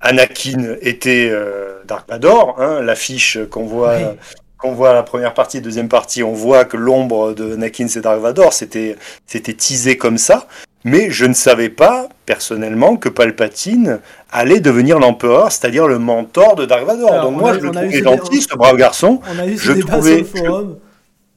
Anakin 0.02 0.78
était 0.82 1.30
euh, 1.32 1.84
Dark 1.86 2.10
Vador, 2.10 2.62
hein, 2.62 2.82
l'affiche 2.82 3.40
qu'on 3.50 3.66
voit, 3.66 3.98
Oui. 3.98 4.18
Qu'on 4.58 4.74
voit 4.74 4.94
la 4.94 5.04
première 5.04 5.34
partie, 5.34 5.62
deuxième 5.62 5.88
partie, 5.90 6.24
on 6.24 6.34
voit 6.34 6.66
que 6.66 6.78
l'ombre 6.78 7.34
de 7.34 7.54
Anakin 7.54 7.88
c'est 7.88 8.02
Dark 8.02 8.20
Vador, 8.20 8.54
c'était, 8.54 8.96
c'était 9.28 9.54
teasé 9.54 9.98
comme 9.98 10.18
ça, 10.18 10.48
mais 10.84 11.12
je 11.12 11.26
ne 11.26 11.34
savais 11.34 11.70
pas, 11.70 12.10
personnellement, 12.26 12.96
que 12.98 13.10
Palpatine 13.10 14.00
allait 14.32 14.60
devenir 14.60 15.00
l'empereur, 15.00 15.52
c'est-à-dire 15.52 15.88
le 15.88 16.00
mentor 16.00 16.56
de 16.56 16.66
Dark 16.66 16.86
Vador. 16.86 17.12
Alors, 17.12 17.26
Donc 17.26 17.36
on 17.38 17.40
moi, 17.42 17.52
a- 17.52 17.54
je 17.56 17.60
le 17.60 17.72
trouvais 17.72 18.02
gentil, 18.04 18.42
ce 18.42 18.56
brave 18.56 18.78
garçon, 18.78 19.20
On 19.36 19.40
a 19.40 19.46
eu 19.48 19.58
ce 19.58 19.64
Je 19.64 19.74
débat 19.74 19.92
trouvais 19.94 20.24
sur 20.24 20.36
le 20.44 20.48
forum. 20.50 20.78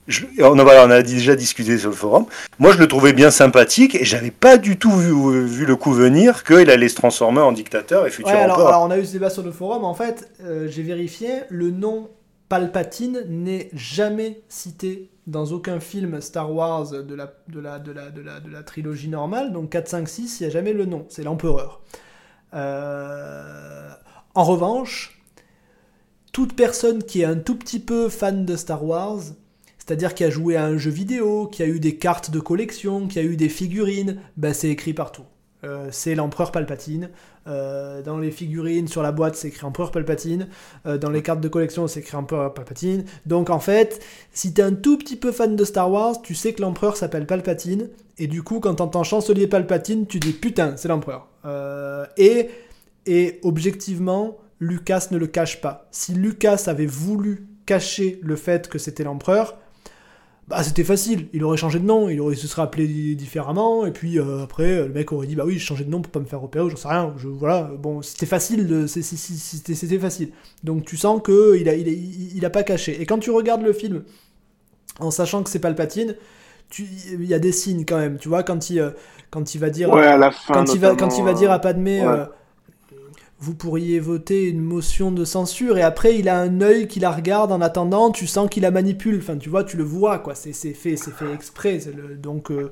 je- 0.09 0.25
on, 0.41 0.59
a, 0.59 0.87
on 0.87 0.91
a 0.91 1.03
déjà 1.03 1.37
discuté 1.37 1.77
sur 1.79 1.91
le 1.91 1.97
forum. 1.97 2.25
Moi, 2.59 2.73
je 2.73 2.79
le 2.79 2.87
trouvais 2.89 3.13
bien 3.13 3.31
sympathique 3.31 3.95
et 3.97 4.05
j'avais 4.05 4.31
pas 4.31 4.57
du 4.57 4.79
tout 4.79 4.93
vu, 4.93 5.45
vu 5.47 5.67
le 5.67 5.77
coup 5.77 5.93
venir 5.93 6.43
qu'il 6.45 6.71
allait 6.71 6.89
se 6.89 6.97
transformer 6.97 7.41
en 7.41 7.53
dictateur 7.53 8.07
et 8.07 8.11
futur 8.11 8.33
Ouais, 8.33 8.39
alors, 8.41 8.57
empereur. 8.57 8.69
alors, 8.75 8.83
on 8.85 8.91
a 8.91 8.99
eu 8.99 9.05
ce 9.05 9.13
débat 9.13 9.31
sur 9.31 9.43
le 9.43 9.53
forum. 9.53 9.85
En 9.85 9.95
fait, 9.95 10.29
euh, 10.45 10.69
j'ai 10.71 10.83
vérifié, 10.83 11.29
le 11.51 11.71
nom 11.71 12.09
Palpatine 12.51 13.23
n'est 13.29 13.71
jamais 13.73 14.43
cité 14.49 15.09
dans 15.29 15.47
aucun 15.53 15.79
film 15.79 16.21
Star 16.21 16.53
Wars 16.53 16.91
de 16.91 17.15
la, 17.15 17.33
de 17.47 17.61
la, 17.61 17.79
de 17.79 17.93
la, 17.93 18.11
de 18.11 18.51
la, 18.51 18.63
trilogie 18.65 19.09
normale. 19.09 19.53
Donc 19.53 19.71
4, 19.71 19.87
5, 19.87 20.09
6, 20.09 20.41
il 20.41 20.43
n'y 20.43 20.47
a 20.49 20.51
jamais 20.51 20.73
le 20.73 20.85
nom. 20.85 21.07
C'est 21.11 21.23
l'empereur. 21.23 21.81
Euh, 22.53 23.91
en 24.35 24.43
revanche, 24.43 25.23
toute 26.33 26.57
personne 26.57 27.05
qui 27.05 27.21
est 27.21 27.25
un 27.25 27.37
tout 27.37 27.55
petit 27.55 27.79
peu 27.79 28.09
fan 28.09 28.45
de 28.45 28.57
Star 28.57 28.85
Wars, 28.85 29.21
c'est-à-dire 29.79 30.13
qui 30.13 30.25
a 30.25 30.31
joué 30.31 30.57
à 30.57 30.65
un 30.65 30.77
jeu 30.77 30.91
vidéo, 30.91 31.47
qui 31.47 31.63
a 31.63 31.67
eu 31.67 31.79
des 31.79 31.99
cartes 31.99 32.33
de 32.33 32.41
collection, 32.41 33.07
qui 33.07 33.21
a 33.21 33.23
eu 33.23 33.37
des 33.37 33.49
figurines, 33.49 34.21
ben 34.37 34.53
c'est 34.53 34.71
écrit 34.71 34.93
partout. 34.93 35.25
Euh, 35.65 35.89
c'est 35.91 36.15
l'empereur 36.15 36.53
Palpatine. 36.53 37.11
Euh, 37.47 38.03
dans 38.03 38.19
les 38.19 38.31
figurines, 38.31 38.89
sur 38.89 39.03
la 39.03 39.13
boîte, 39.13 39.35
c'est 39.37 39.49
écrit 39.49 39.65
empereur 39.65 39.91
Palpatine. 39.91 40.49
Euh, 40.87 40.99
dans 40.99 41.11
les 41.11 41.23
cartes 41.23 41.41
de 41.41 41.49
collection, 41.49 41.87
c'est 41.87 42.01
écrit 42.01 42.17
empereur 42.17 42.55
Palpatine. 42.55 43.05
Donc 43.27 43.51
en 43.51 43.61
fait, 43.61 44.03
si 44.33 44.53
t'es 44.55 44.63
un 44.63 44.73
tout 44.73 44.99
petit 44.99 45.17
peu 45.17 45.33
fan 45.33 45.57
de 45.57 45.65
Star 45.65 45.91
Wars, 45.91 46.23
tu 46.23 46.35
sais 46.35 46.53
que 46.53 46.63
l'empereur 46.63 46.97
s'appelle 46.97 47.27
Palpatine. 47.27 47.89
Et 48.19 48.27
du 48.27 48.43
coup, 48.43 48.61
quand 48.61 48.77
t'entends 48.77 49.05
chancelier 49.05 49.47
Palpatine, 49.47 50.07
tu 50.07 50.21
dis 50.21 50.33
putain, 50.33 50.77
c'est 50.77 50.89
l'empereur. 50.89 51.29
et, 52.17 52.51
et 53.07 53.41
objectivement, 53.43 54.37
Lucas 54.61 55.09
ne 55.11 55.17
le 55.17 55.27
cache 55.27 55.61
pas. 55.61 55.89
Si 55.91 56.13
Lucas 56.13 56.65
avait 56.67 56.87
voulu 56.87 57.47
cacher 57.65 58.21
le 58.23 58.37
fait 58.37 58.69
que 58.69 58.79
c'était 58.79 59.05
l'empereur, 59.05 59.57
bah 60.51 60.65
c'était 60.65 60.83
facile, 60.83 61.29
il 61.33 61.45
aurait 61.45 61.57
changé 61.57 61.79
de 61.79 61.85
nom, 61.85 62.09
il 62.09 62.21
aurait 62.21 62.35
se 62.35 62.49
serait 62.49 62.63
appelé 62.63 63.15
différemment, 63.15 63.87
et 63.87 63.93
puis 63.93 64.19
euh, 64.19 64.43
après 64.43 64.81
le 64.81 64.89
mec 64.89 65.13
aurait 65.13 65.29
dit 65.29 65.37
bah 65.37 65.45
oui 65.47 65.55
j'ai 65.55 65.61
changé 65.61 65.85
de 65.85 65.91
nom 65.91 66.03
pour 66.03 66.11
pas 66.11 66.19
me 66.19 66.25
faire 66.25 66.41
repérer, 66.41 66.69
j'en 66.69 66.77
sais 66.77 66.89
rien, 66.89 67.15
je, 67.19 67.29
voilà, 67.29 67.71
bon 67.79 68.03
c'était 68.03 68.27
facile, 68.27 68.87
c'était 68.89 69.99
facile. 69.99 70.33
Donc 70.65 70.85
tu 70.85 70.97
sens 70.97 71.23
que 71.23 71.57
il 71.57 71.69
a, 71.69 71.75
il, 71.75 72.45
a, 72.45 72.51
pas 72.51 72.65
caché. 72.65 73.01
Et 73.01 73.07
quand 73.07 73.19
tu 73.19 73.31
regardes 73.31 73.63
le 73.63 73.73
film 73.73 74.03
en 74.99 75.13
sachant 75.13 75.45
que 75.45 75.51
c'est 75.51 75.61
Palpatine, 75.61 76.17
il 76.79 77.25
y 77.25 77.35
a 77.35 77.39
des 77.39 77.53
signes 77.53 77.85
quand 77.85 77.99
même, 77.99 78.19
tu 78.19 78.29
vois 78.29 78.43
quand 78.43 78.71
il, 78.71 78.81
euh, 78.81 78.91
quand 79.31 79.55
il 79.55 79.59
va 79.59 79.71
dire, 79.71 79.91
ouais, 79.91 80.05
à 80.05 80.17
la 80.17 80.33
fin, 80.33 80.53
quand 80.53 80.75
il 80.75 80.81
va 80.81 80.97
quand 80.97 81.17
il 81.17 81.25
va 81.25 81.33
dire 81.33 81.53
à 81.53 81.61
Padmé 81.61 82.03
euh, 82.03 82.25
vous 83.43 83.55
pourriez 83.55 84.01
voter 84.01 84.45
une 84.49 84.61
motion 84.61 85.11
de 85.11 85.25
censure 85.25 85.79
et 85.79 85.83
après 85.83 86.17
il 86.17 86.29
a 86.29 86.39
un 86.39 86.61
œil 86.61 86.87
qui 86.89 87.01
la 87.01 87.11
regarde 87.11 87.53
en 87.53 87.63
attendant, 87.63 88.11
tu 88.11 88.27
sens 88.27 88.51
qu'il 88.51 88.65
la 88.65 88.71
manipule, 88.71 89.19
enfin 89.23 89.39
tu 89.39 89.49
vois, 89.49 89.65
tu 89.65 89.79
le 89.79 89.83
vois 89.83 90.19
quoi, 90.19 90.35
c'est 90.35 90.53
fait, 90.53 90.75
c'est 90.75 91.15
fait 91.15 91.33
exprès, 91.33 91.81
le, 91.97 92.17
donc, 92.17 92.51
euh, 92.51 92.71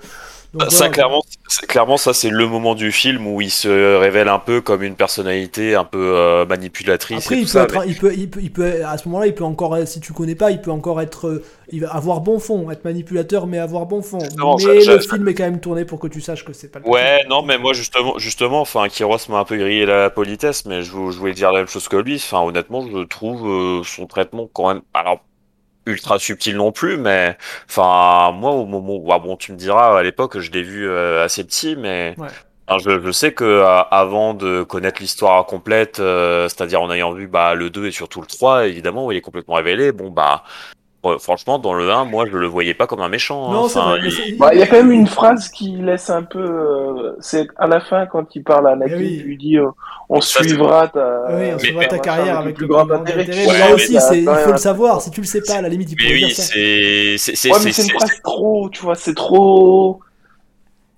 donc 0.53 0.71
ça 0.71 0.91
clairement, 0.91 1.23
clairement 1.69 1.97
ça 1.97 2.13
c'est 2.13 2.29
le 2.29 2.47
moment 2.47 2.75
du 2.75 2.93
film 2.93 3.27
où 3.27 3.41
il 3.41 3.51
se 3.51 3.97
révèle 3.97 4.29
un 4.29 4.39
peu 4.39 4.61
comme 4.61 4.83
une 4.83 4.95
personnalité 4.95 5.75
un 5.75 5.85
peu 5.85 6.13
euh, 6.15 6.45
manipulatrice. 6.45 7.25
Après 7.25 7.41
il, 7.41 7.47
peut 7.49 7.59
être, 7.59 7.85
il, 7.87 7.97
peut, 7.97 8.13
il, 8.15 8.31
peut, 8.31 8.41
il 8.43 8.53
peut, 8.53 8.85
à 8.85 8.99
ce 8.99 9.09
moment-là 9.09 9.27
il 9.27 9.35
peut 9.35 9.45
encore, 9.45 9.79
si 9.87 10.01
tu 10.01 10.13
connais 10.13 10.35
pas, 10.35 10.51
il 10.51 10.61
peut 10.61 10.71
encore 10.71 11.01
être, 11.01 11.29
euh, 11.29 11.45
il 11.71 11.81
va 11.83 11.95
avoir 11.95 12.21
bon 12.21 12.39
fond, 12.39 12.71
être 12.71 12.85
manipulateur 12.85 13.47
mais 13.47 13.59
avoir 13.59 13.87
bon 13.87 14.03
fond. 14.03 14.19
mais 14.19 14.85
le 14.85 15.01
film 15.01 15.29
est 15.29 15.35
quand 15.35 15.45
même 15.45 15.61
tourné 15.61 15.85
pour 15.85 15.99
que 15.99 16.07
tu 16.07 16.21
saches 16.21 16.45
que 16.45 16.53
c'est 16.53 16.69
pas 16.69 16.79
le 16.79 16.89
Ouais, 16.89 17.25
non 17.29 17.43
mais 17.43 17.59
moi 17.59 17.73
justement, 17.73 18.19
justement, 18.19 18.61
enfin 18.61 18.89
Kiros 18.89 19.29
m'a 19.29 19.39
un 19.39 19.45
peu 19.45 19.57
grillé 19.57 19.87
la 19.87 20.11
politesse 20.11 20.59
mais 20.67 20.83
je, 20.83 20.93
voulais 20.93 21.33
dire 21.33 21.53
la 21.53 21.61
même 21.61 21.69
chose 21.69 21.89
que 21.89 21.97
lui. 21.97 22.17
Enfin, 22.17 22.41
honnêtement, 22.43 22.87
je 22.87 23.05
trouve 23.05 23.49
euh, 23.49 23.83
son 23.85 24.07
traitement 24.07 24.49
quand 24.53 24.69
même. 24.69 24.83
Alors, 24.95 25.25
ultra 25.87 26.19
subtil 26.19 26.57
non 26.57 26.73
plus, 26.73 26.99
mais 26.99 27.37
enfin, 27.69 28.33
moi, 28.33 28.53
au 28.53 28.67
moment 28.67 28.97
où, 28.97 29.13
ah 29.13 29.19
bon, 29.19 29.37
tu 29.37 29.53
me 29.53 29.57
diras, 29.57 29.99
à 29.99 30.03
l'époque, 30.03 30.39
je 30.39 30.51
l'ai 30.53 30.63
vu 30.63 30.89
euh, 30.89 31.25
assez 31.25 31.45
petit, 31.45 31.77
mais. 31.77 32.15
je, 32.69 33.11
sais 33.13 33.33
que 33.33 33.45
euh, 33.45 33.83
avant 33.91 34.35
de 34.35 34.63
connaître 34.63 35.01
l'histoire 35.01 35.47
complète, 35.47 35.97
c'est-à-dire 35.97 36.83
en 36.83 36.93
ayant 36.93 37.13
vu 37.13 37.27
bah, 37.27 37.55
le 37.55 37.71
2 37.71 37.87
et 37.87 37.91
surtout 37.91 38.21
le 38.21 38.27
3, 38.27 38.67
évidemment, 38.67 39.07
où 39.07 39.13
il 39.13 39.19
est 39.19 39.23
complètement 39.23 39.55
révélé, 39.55 39.93
bon 39.93 40.11
bah 40.11 40.45
franchement, 41.19 41.59
dans 41.59 41.75
le 41.75 41.91
1, 41.91 42.05
moi, 42.05 42.27
je 42.27 42.37
le 42.37 42.47
voyais 42.47 42.75
pas 42.75 42.87
comme 42.87 43.01
un 43.01 43.09
méchant. 43.09 43.53
Non, 43.53 43.67
hein. 43.77 43.97
il... 44.03 44.37
Bah, 44.37 44.51
il... 44.53 44.61
y 44.61 44.63
a 44.63 44.67
quand 44.67 44.77
même 44.77 44.93
une 44.93 45.07
phrase 45.07 45.49
qui 45.49 45.71
laisse 45.77 46.11
un 46.11 46.23
peu. 46.23 46.39
Euh, 46.39 47.17
c'est 47.21 47.47
à 47.57 47.67
la 47.67 47.81
fin 47.81 48.07
quand 48.07 48.35
il 48.35 48.43
parle 48.43 48.69
à 48.69 48.73
Anakin, 48.73 48.97
il 48.97 49.23
lui 49.23 49.37
dit 49.37 49.59
euh, 49.59 49.69
on 50.09 50.21
suivra 50.21 50.89
ta. 50.89 51.27
Oui, 51.31 51.51
on 51.55 51.59
suivra 51.59 51.85
ta 51.87 51.99
carrière 51.99 52.39
avec 52.39 52.51
le 52.51 52.55
plus 52.55 52.67
grand 52.67 52.91
intérêt. 52.91 53.27
mais 53.29 53.59
là 53.59 53.75
aussi, 53.75 53.95
il 53.95 54.25
faut 54.45 54.53
le 54.53 54.59
savoir. 54.59 55.01
Si 55.01 55.11
tu 55.11 55.21
le 55.21 55.27
sais 55.27 55.43
pas, 55.43 55.55
à 55.55 55.63
la 55.63 55.69
limite, 55.69 55.93
il 55.93 55.97
pourrait 55.97 56.19
dire 56.19 56.31
ça. 56.31 56.43
c'est. 56.43 57.51
Ouais, 57.51 57.63
une 57.63 57.91
phrase 57.91 58.21
trop, 58.23 58.69
tu 58.71 58.83
vois, 58.83 58.95
c'est 58.95 59.15
trop. 59.15 60.01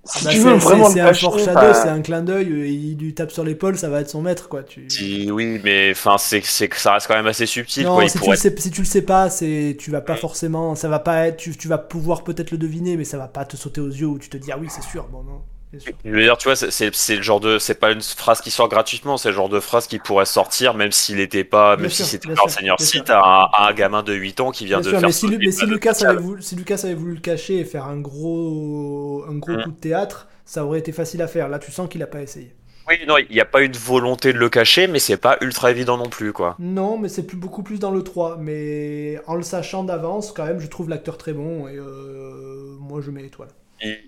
Si 0.04 0.24
bah, 0.24 0.30
tu 0.30 0.38
veux 0.38 0.54
vraiment 0.54 0.88
c'est 0.88 1.00
un 1.00 1.12
foreshadow, 1.12 1.74
c'est 1.74 1.88
un 1.88 2.00
clin 2.00 2.22
d'œil, 2.22 2.50
euh, 2.50 2.66
il 2.66 2.96
lui 2.96 3.12
tape 3.12 3.30
sur 3.30 3.44
l'épaule, 3.44 3.76
ça 3.76 3.90
va 3.90 4.00
être 4.00 4.08
son 4.08 4.22
maître, 4.22 4.48
quoi. 4.48 4.62
Tu... 4.62 4.86
oui, 5.30 5.60
mais 5.62 5.90
enfin, 5.90 6.16
c'est 6.18 6.40
que 6.40 6.76
ça 6.76 6.94
reste 6.94 7.06
quand 7.06 7.16
même 7.16 7.26
assez 7.26 7.44
subtil. 7.44 7.84
Non, 7.84 7.96
quoi. 7.96 8.08
si, 8.08 8.18
tu 8.18 8.30
le 8.30 8.36
sais, 8.36 8.54
si 8.56 8.70
tu 8.70 8.80
le 8.80 8.86
sais 8.86 9.02
pas, 9.02 9.28
c'est 9.28 9.76
tu 9.78 9.90
vas 9.90 10.00
pas 10.00 10.16
forcément, 10.16 10.74
ça 10.74 10.88
va 10.88 11.00
pas 11.00 11.26
être, 11.26 11.36
tu, 11.36 11.54
tu 11.54 11.68
vas 11.68 11.78
pouvoir 11.78 12.24
peut-être 12.24 12.50
le 12.50 12.58
deviner, 12.58 12.96
mais 12.96 13.04
ça 13.04 13.18
va 13.18 13.28
pas 13.28 13.44
te 13.44 13.56
sauter 13.56 13.82
aux 13.82 13.88
yeux 13.88 14.06
ou 14.06 14.18
tu 14.18 14.30
te 14.30 14.38
dis 14.38 14.50
ah 14.52 14.58
oui 14.58 14.68
c'est 14.70 14.82
sûr. 14.82 15.06
Bon 15.08 15.22
non. 15.22 15.42
Je 15.72 16.10
veux 16.10 16.22
dire, 16.22 16.36
tu 16.36 16.48
vois, 16.48 16.56
c'est 16.56 17.16
le 17.16 17.22
genre 17.22 17.38
de, 17.38 17.58
c'est 17.58 17.78
pas 17.78 17.92
une 17.92 18.02
phrase 18.02 18.40
qui 18.40 18.50
sort 18.50 18.68
gratuitement, 18.68 19.16
c'est 19.16 19.28
le 19.28 19.36
genre 19.36 19.48
de 19.48 19.60
phrase 19.60 19.86
qui 19.86 19.98
pourrait 19.98 20.24
sortir 20.24 20.74
même 20.74 20.90
s'il 20.90 21.16
n'était 21.16 21.44
pas, 21.44 21.76
même 21.76 21.90
si 21.90 22.04
c'était 22.04 22.34
pas 22.34 22.42
un 22.44 22.48
seigneur 22.48 22.80
Sith 22.80 23.08
à 23.08 23.50
un, 23.56 23.72
gamin 23.72 24.02
de 24.02 24.12
8 24.12 24.40
ans 24.40 24.50
qui 24.50 24.66
vient 24.66 24.80
de 24.80 24.90
faire. 24.90 25.00
Mais 25.00 25.12
si, 25.12 25.28
mais 25.28 25.52
si 25.52 25.66
Lucas 25.66 25.98
avait 26.04 26.20
voulu, 26.20 26.42
si 26.42 26.56
Lucas 26.56 26.80
avait 26.82 26.94
voulu 26.94 27.14
le 27.14 27.20
cacher 27.20 27.60
et 27.60 27.64
faire 27.64 27.84
un 27.84 27.98
gros, 27.98 29.24
un 29.28 29.36
gros 29.36 29.52
mmh. 29.52 29.62
coup 29.62 29.70
de 29.70 29.80
théâtre, 29.80 30.26
ça 30.44 30.64
aurait 30.64 30.80
été 30.80 30.90
facile 30.90 31.22
à 31.22 31.28
faire. 31.28 31.48
Là, 31.48 31.60
tu 31.60 31.70
sens 31.70 31.88
qu'il 31.88 32.02
a 32.02 32.08
pas 32.08 32.20
essayé. 32.20 32.52
Oui, 32.88 32.96
non, 33.06 33.18
il 33.18 33.32
n'y 33.32 33.40
a 33.40 33.44
pas 33.44 33.62
eu 33.62 33.68
de 33.68 33.78
volonté 33.78 34.32
de 34.32 34.38
le 34.38 34.48
cacher, 34.48 34.88
mais 34.88 34.98
c'est 34.98 35.16
pas 35.16 35.36
ultra 35.40 35.70
évident 35.70 35.96
non 35.96 36.08
plus, 36.08 36.32
quoi. 36.32 36.56
Non, 36.58 36.98
mais 36.98 37.08
c'est 37.08 37.22
plus, 37.22 37.36
beaucoup 37.36 37.62
plus 37.62 37.78
dans 37.78 37.92
le 37.92 38.02
3. 38.02 38.38
Mais 38.38 39.20
en 39.28 39.36
le 39.36 39.42
sachant 39.42 39.84
d'avance, 39.84 40.32
quand 40.32 40.44
même, 40.44 40.58
je 40.58 40.66
trouve 40.66 40.88
l'acteur 40.88 41.16
très 41.16 41.32
bon 41.32 41.68
et 41.68 41.76
euh, 41.76 42.76
moi 42.80 43.00
je 43.00 43.12
mets 43.12 43.22
l'étoile. 43.22 43.50
Il, 43.82 43.98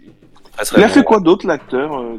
il 0.76 0.82
a 0.82 0.88
fait 0.88 1.02
quoi 1.02 1.20
d'autre, 1.20 1.46
l'acteur 1.46 1.98
euh, 1.98 2.18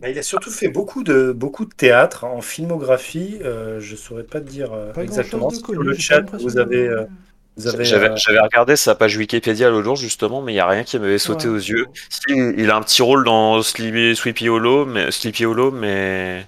bah, 0.00 0.08
il 0.08 0.18
a 0.18 0.22
surtout 0.22 0.50
fait 0.50 0.68
beaucoup 0.68 1.04
de, 1.04 1.30
beaucoup 1.30 1.64
de 1.64 1.72
théâtre 1.72 2.24
en 2.24 2.40
filmographie. 2.40 3.38
Euh, 3.42 3.78
je 3.78 3.94
saurais 3.94 4.24
pas 4.24 4.40
te 4.40 4.48
dire 4.48 4.72
euh, 4.72 4.92
exactement. 4.94 5.48
Sur 5.48 5.80
le 5.80 5.94
chat, 5.94 6.24
vous 6.40 6.58
avez. 6.58 6.88
Euh, 6.88 7.04
j'avais 7.56 8.40
regardé 8.40 8.76
sa 8.76 8.94
page 8.94 9.16
Wikipédia 9.16 9.70
l'autre 9.70 9.84
jour 9.84 9.96
justement, 9.96 10.42
mais 10.42 10.52
il 10.52 10.56
n'y 10.56 10.60
a 10.60 10.66
rien 10.66 10.82
qui 10.84 10.98
m'avait 10.98 11.18
sauté 11.18 11.48
aux 11.48 11.56
yeux. 11.56 11.86
il 12.28 12.70
a 12.70 12.76
un 12.76 12.80
petit 12.80 13.02
rôle 13.02 13.24
dans 13.24 13.62
Sleepy, 13.62 14.48
Hollow, 14.48 14.86
mais 14.86 15.10
Sleepy 15.10 15.44
Hollow, 15.44 15.70
mais 15.70 16.46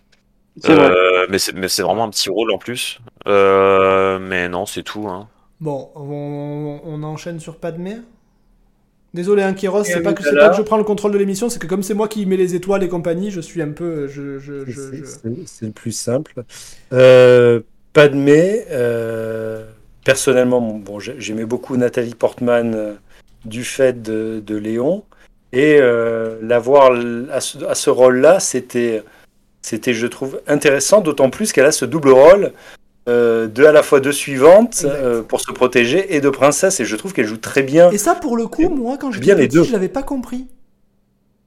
euh, 0.66 1.26
mais 1.28 1.38
c'est 1.38 1.82
vraiment 1.82 2.04
un 2.04 2.10
petit 2.10 2.30
rôle 2.30 2.50
en 2.52 2.58
plus. 2.58 3.00
Euh, 3.26 4.18
mais 4.18 4.48
non, 4.48 4.66
c'est 4.66 4.82
tout. 4.82 5.06
Hein. 5.08 5.28
Bon, 5.60 5.90
on, 5.94 7.02
enchaîne 7.02 7.38
sur 7.38 7.58
Padmé? 7.58 7.96
Désolé, 9.14 9.42
hein, 9.42 9.54
Kiros, 9.54 9.84
c'est 9.84 10.02
pas, 10.02 10.12
que, 10.12 10.22
pas 10.34 10.50
que 10.50 10.56
je 10.56 10.62
prends 10.62 10.76
le 10.76 10.84
contrôle 10.84 11.12
de 11.12 11.18
l'émission, 11.18 11.48
c'est 11.48 11.60
que 11.60 11.66
comme 11.66 11.82
c'est 11.82 11.94
moi 11.94 12.08
qui 12.08 12.26
mets 12.26 12.36
les 12.36 12.54
étoiles 12.54 12.82
et 12.82 12.88
compagnie, 12.88 13.30
je 13.30 13.40
suis 13.40 13.62
un 13.62 13.70
peu. 13.70 14.08
Je, 14.08 14.38
je, 14.38 14.64
c'est 15.46 15.66
le 15.66 15.72
plus 15.72 15.92
simple. 15.92 16.44
Euh, 16.92 17.60
Padmé. 17.92 18.64
Euh 18.70 19.64
personnellement, 20.04 20.60
bon, 20.60 21.00
j'aimais 21.00 21.46
beaucoup 21.46 21.76
Nathalie 21.76 22.14
Portman 22.14 22.74
euh, 22.74 22.94
du 23.44 23.64
fait 23.64 24.02
de, 24.02 24.56
Léon. 24.56 25.02
Et 25.52 25.78
euh, 25.80 26.38
l'avoir 26.42 26.92
à 27.30 27.40
ce, 27.40 27.90
rôle-là, 27.90 28.40
c'était, 28.40 29.02
c'était, 29.62 29.94
je 29.94 30.06
trouve, 30.06 30.40
intéressant, 30.46 31.00
d'autant 31.00 31.30
plus 31.30 31.52
qu'elle 31.52 31.66
a 31.66 31.72
ce 31.72 31.84
double 31.84 32.10
rôle 32.10 32.52
euh, 33.08 33.46
de 33.48 33.64
à 33.64 33.72
la 33.72 33.82
fois 33.82 34.00
de 34.00 34.10
suivante 34.10 34.86
pour 35.28 35.40
se 35.40 35.52
protéger 35.52 36.14
et 36.16 36.20
de 36.20 36.30
princesse. 36.30 36.80
Et 36.80 36.84
je 36.84 36.96
trouve 36.96 37.12
qu'elle 37.12 37.26
joue 37.26 37.36
très 37.36 37.62
bien. 37.62 37.90
Et 37.90 37.98
ça, 37.98 38.14
pour 38.14 38.36
le 38.36 38.46
coup, 38.46 38.68
moi, 38.68 38.98
quand 38.98 39.12
j'étais 39.12 39.34
petit, 39.34 39.64
je 39.64 39.72
l'avais 39.72 39.88
pas 39.88 40.02
compris. 40.02 40.46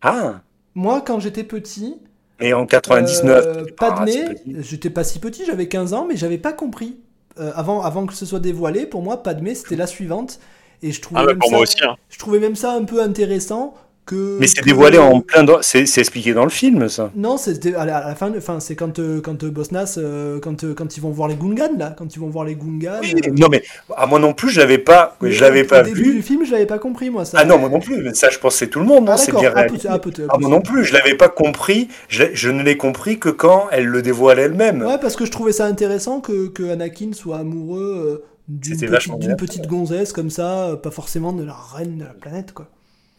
Ah 0.01 0.41
Moi, 0.75 1.01
quand 1.05 1.19
j'étais 1.19 1.43
petit. 1.43 1.97
Et 2.39 2.53
en 2.53 2.65
99. 2.65 3.75
pas 3.75 3.91
de 3.91 4.05
nez, 4.05 4.25
j'étais 4.59 4.91
pas 4.91 5.03
si 5.03 5.19
petit, 5.19 5.43
j'avais 5.45 5.67
15 5.67 5.93
ans, 5.93 6.05
mais 6.07 6.15
j'avais 6.15 6.37
pas 6.37 6.53
compris. 6.53 6.97
Euh, 7.39 7.51
avant, 7.55 7.83
avant 7.83 8.05
que 8.05 8.13
ce 8.13 8.25
soit 8.25 8.39
dévoilé, 8.39 8.85
pour 8.85 9.01
moi, 9.01 9.21
Padmé, 9.23 9.55
c'était 9.55 9.75
la 9.75 9.87
suivante. 9.87 10.39
Et 10.83 10.91
je 10.91 11.01
trouvais, 11.01 11.21
ah 11.21 11.25
même 11.25 11.41
ça, 11.41 11.57
aussi, 11.57 11.83
hein. 11.83 11.95
je 12.09 12.19
trouvais 12.19 12.39
même 12.39 12.55
ça 12.55 12.73
un 12.73 12.83
peu 12.83 13.01
intéressant 13.01 13.73
que. 14.07 14.37
Mais 14.39 14.47
c'est 14.47 14.63
dévoilé 14.63 14.97
en 14.97 15.21
plein. 15.21 15.45
C'est 15.61 15.83
expliqué 15.97 16.33
dans 16.33 16.43
le 16.43 16.49
film, 16.49 16.89
ça. 16.89 17.11
Non, 17.15 17.37
c'est 17.37 17.75
à, 17.75 17.85
la 17.85 18.15
fin. 18.15 18.33
Enfin, 18.35 18.59
c'est 18.59 18.75
quand 18.75 18.97
euh, 18.97 19.21
quand 19.21 19.43
euh, 19.43 19.51
Bosnas, 19.51 19.99
quand 20.41 20.73
quand 20.73 20.97
ils 20.97 21.01
vont 21.01 21.11
voir 21.11 21.27
les 21.27 21.35
Gungans 21.35 21.77
là, 21.77 21.93
quand 21.95 22.15
ils 22.15 22.19
vont 22.19 22.29
voir 22.29 22.45
les 22.45 22.55
Gungans. 22.55 23.01
non 23.37 23.47
mais 23.51 23.63
à 23.95 24.07
moi 24.07 24.17
non 24.17 24.33
plus, 24.33 24.49
je 24.49 24.59
l'avais 24.59 24.77
pas, 24.79 25.15
je 25.21 25.41
l'avais 25.41 25.63
pas 25.63 25.83
vu. 25.83 25.91
Au 25.91 25.95
début 25.95 26.13
du 26.15 26.21
film, 26.23 26.45
je 26.45 26.51
l'avais 26.51 26.65
pas 26.65 26.79
compris 26.79 27.09
moi 27.09 27.25
ça. 27.25 27.37
Ah 27.39 27.45
non, 27.45 27.59
moi 27.59 27.69
non 27.69 27.79
plus. 27.79 28.01
Mais 28.01 28.13
ça, 28.13 28.29
je 28.29 28.39
pensais 28.39 28.67
tout 28.67 28.79
le 28.79 28.85
monde. 28.85 29.07
Ah, 29.09 29.17
c'est 29.17 29.35
bien 29.35 29.51
ah, 29.55 29.65
ah, 29.89 29.99
ah, 30.29 30.37
moi 30.39 30.49
non 30.49 30.61
plus, 30.61 30.85
je 30.85 30.93
l'avais 30.93 31.15
pas 31.15 31.29
compris. 31.29 31.89
Je, 32.07 32.23
je 32.33 32.49
ne 32.49 32.63
l'ai 32.63 32.77
compris 32.77 33.19
que 33.19 33.29
quand 33.29 33.67
elle 33.71 33.85
le 33.85 34.01
dévoile 34.01 34.39
elle-même. 34.39 34.81
Ouais, 34.81 34.97
parce 34.99 35.15
que 35.15 35.25
je 35.25 35.31
trouvais 35.31 35.51
ça 35.51 35.65
intéressant 35.65 36.21
que, 36.21 36.47
que 36.47 36.71
Anakin 36.71 37.11
soit 37.13 37.37
amoureux 37.37 38.23
d'une 38.47 38.77
petite, 38.77 39.37
petite 39.37 39.67
gonzesse 39.67 40.13
comme 40.13 40.29
ça, 40.29 40.79
pas 40.81 40.91
forcément 40.91 41.33
de 41.33 41.43
la 41.43 41.53
reine 41.53 41.97
de 41.97 42.05
la 42.05 42.13
planète 42.13 42.53
quoi. 42.53 42.67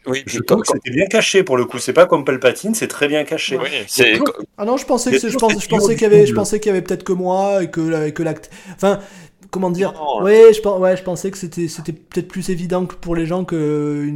Oui, 0.07 0.23
je 0.27 0.39
trouve 0.41 0.63
que 0.63 0.69
c'était 0.73 0.91
bien 0.91 1.07
caché 1.07 1.43
pour 1.43 1.57
le 1.57 1.65
coup. 1.65 1.79
C'est 1.79 1.93
pas 1.93 2.07
comme 2.07 2.25
Palpatine, 2.25 2.75
c'est 2.75 2.89
très 2.89 3.09
bien 3.09 3.25
caché. 3.25 3.59
ah 4.57 4.65
non, 4.65 4.77
je 4.77 4.87
pensais 4.87 5.11
que 5.11 5.29
je, 5.29 5.37
pensais 5.37 5.95
qu'il 5.95 6.03
y 6.03 6.07
avait, 6.07 6.27
je 6.27 6.35
pensais 6.35 6.61
qu'il 6.61 6.71
y 6.71 6.73
avait 6.73 6.83
peut-être 6.83 7.05
que 7.05 7.13
moi 7.13 7.63
et 7.63 7.71
que, 7.71 8.11
que 8.11 8.23
l'acte. 8.23 8.51
Enfin, 8.75 9.01
comment 9.51 9.71
dire 9.71 9.93
ouais, 10.23 10.53
je, 10.53 10.67
ouais, 10.67 10.97
je 10.97 11.03
pensais 11.03 11.31
que 11.31 11.39
c'était, 11.39 11.69
c'était 11.69 11.93
peut-être 11.93 12.29
plus 12.29 12.51
évident 12.51 12.87
que 12.87 12.95
pour 12.95 13.17
les 13.17 13.27
gens 13.27 13.45
que 13.45 14.09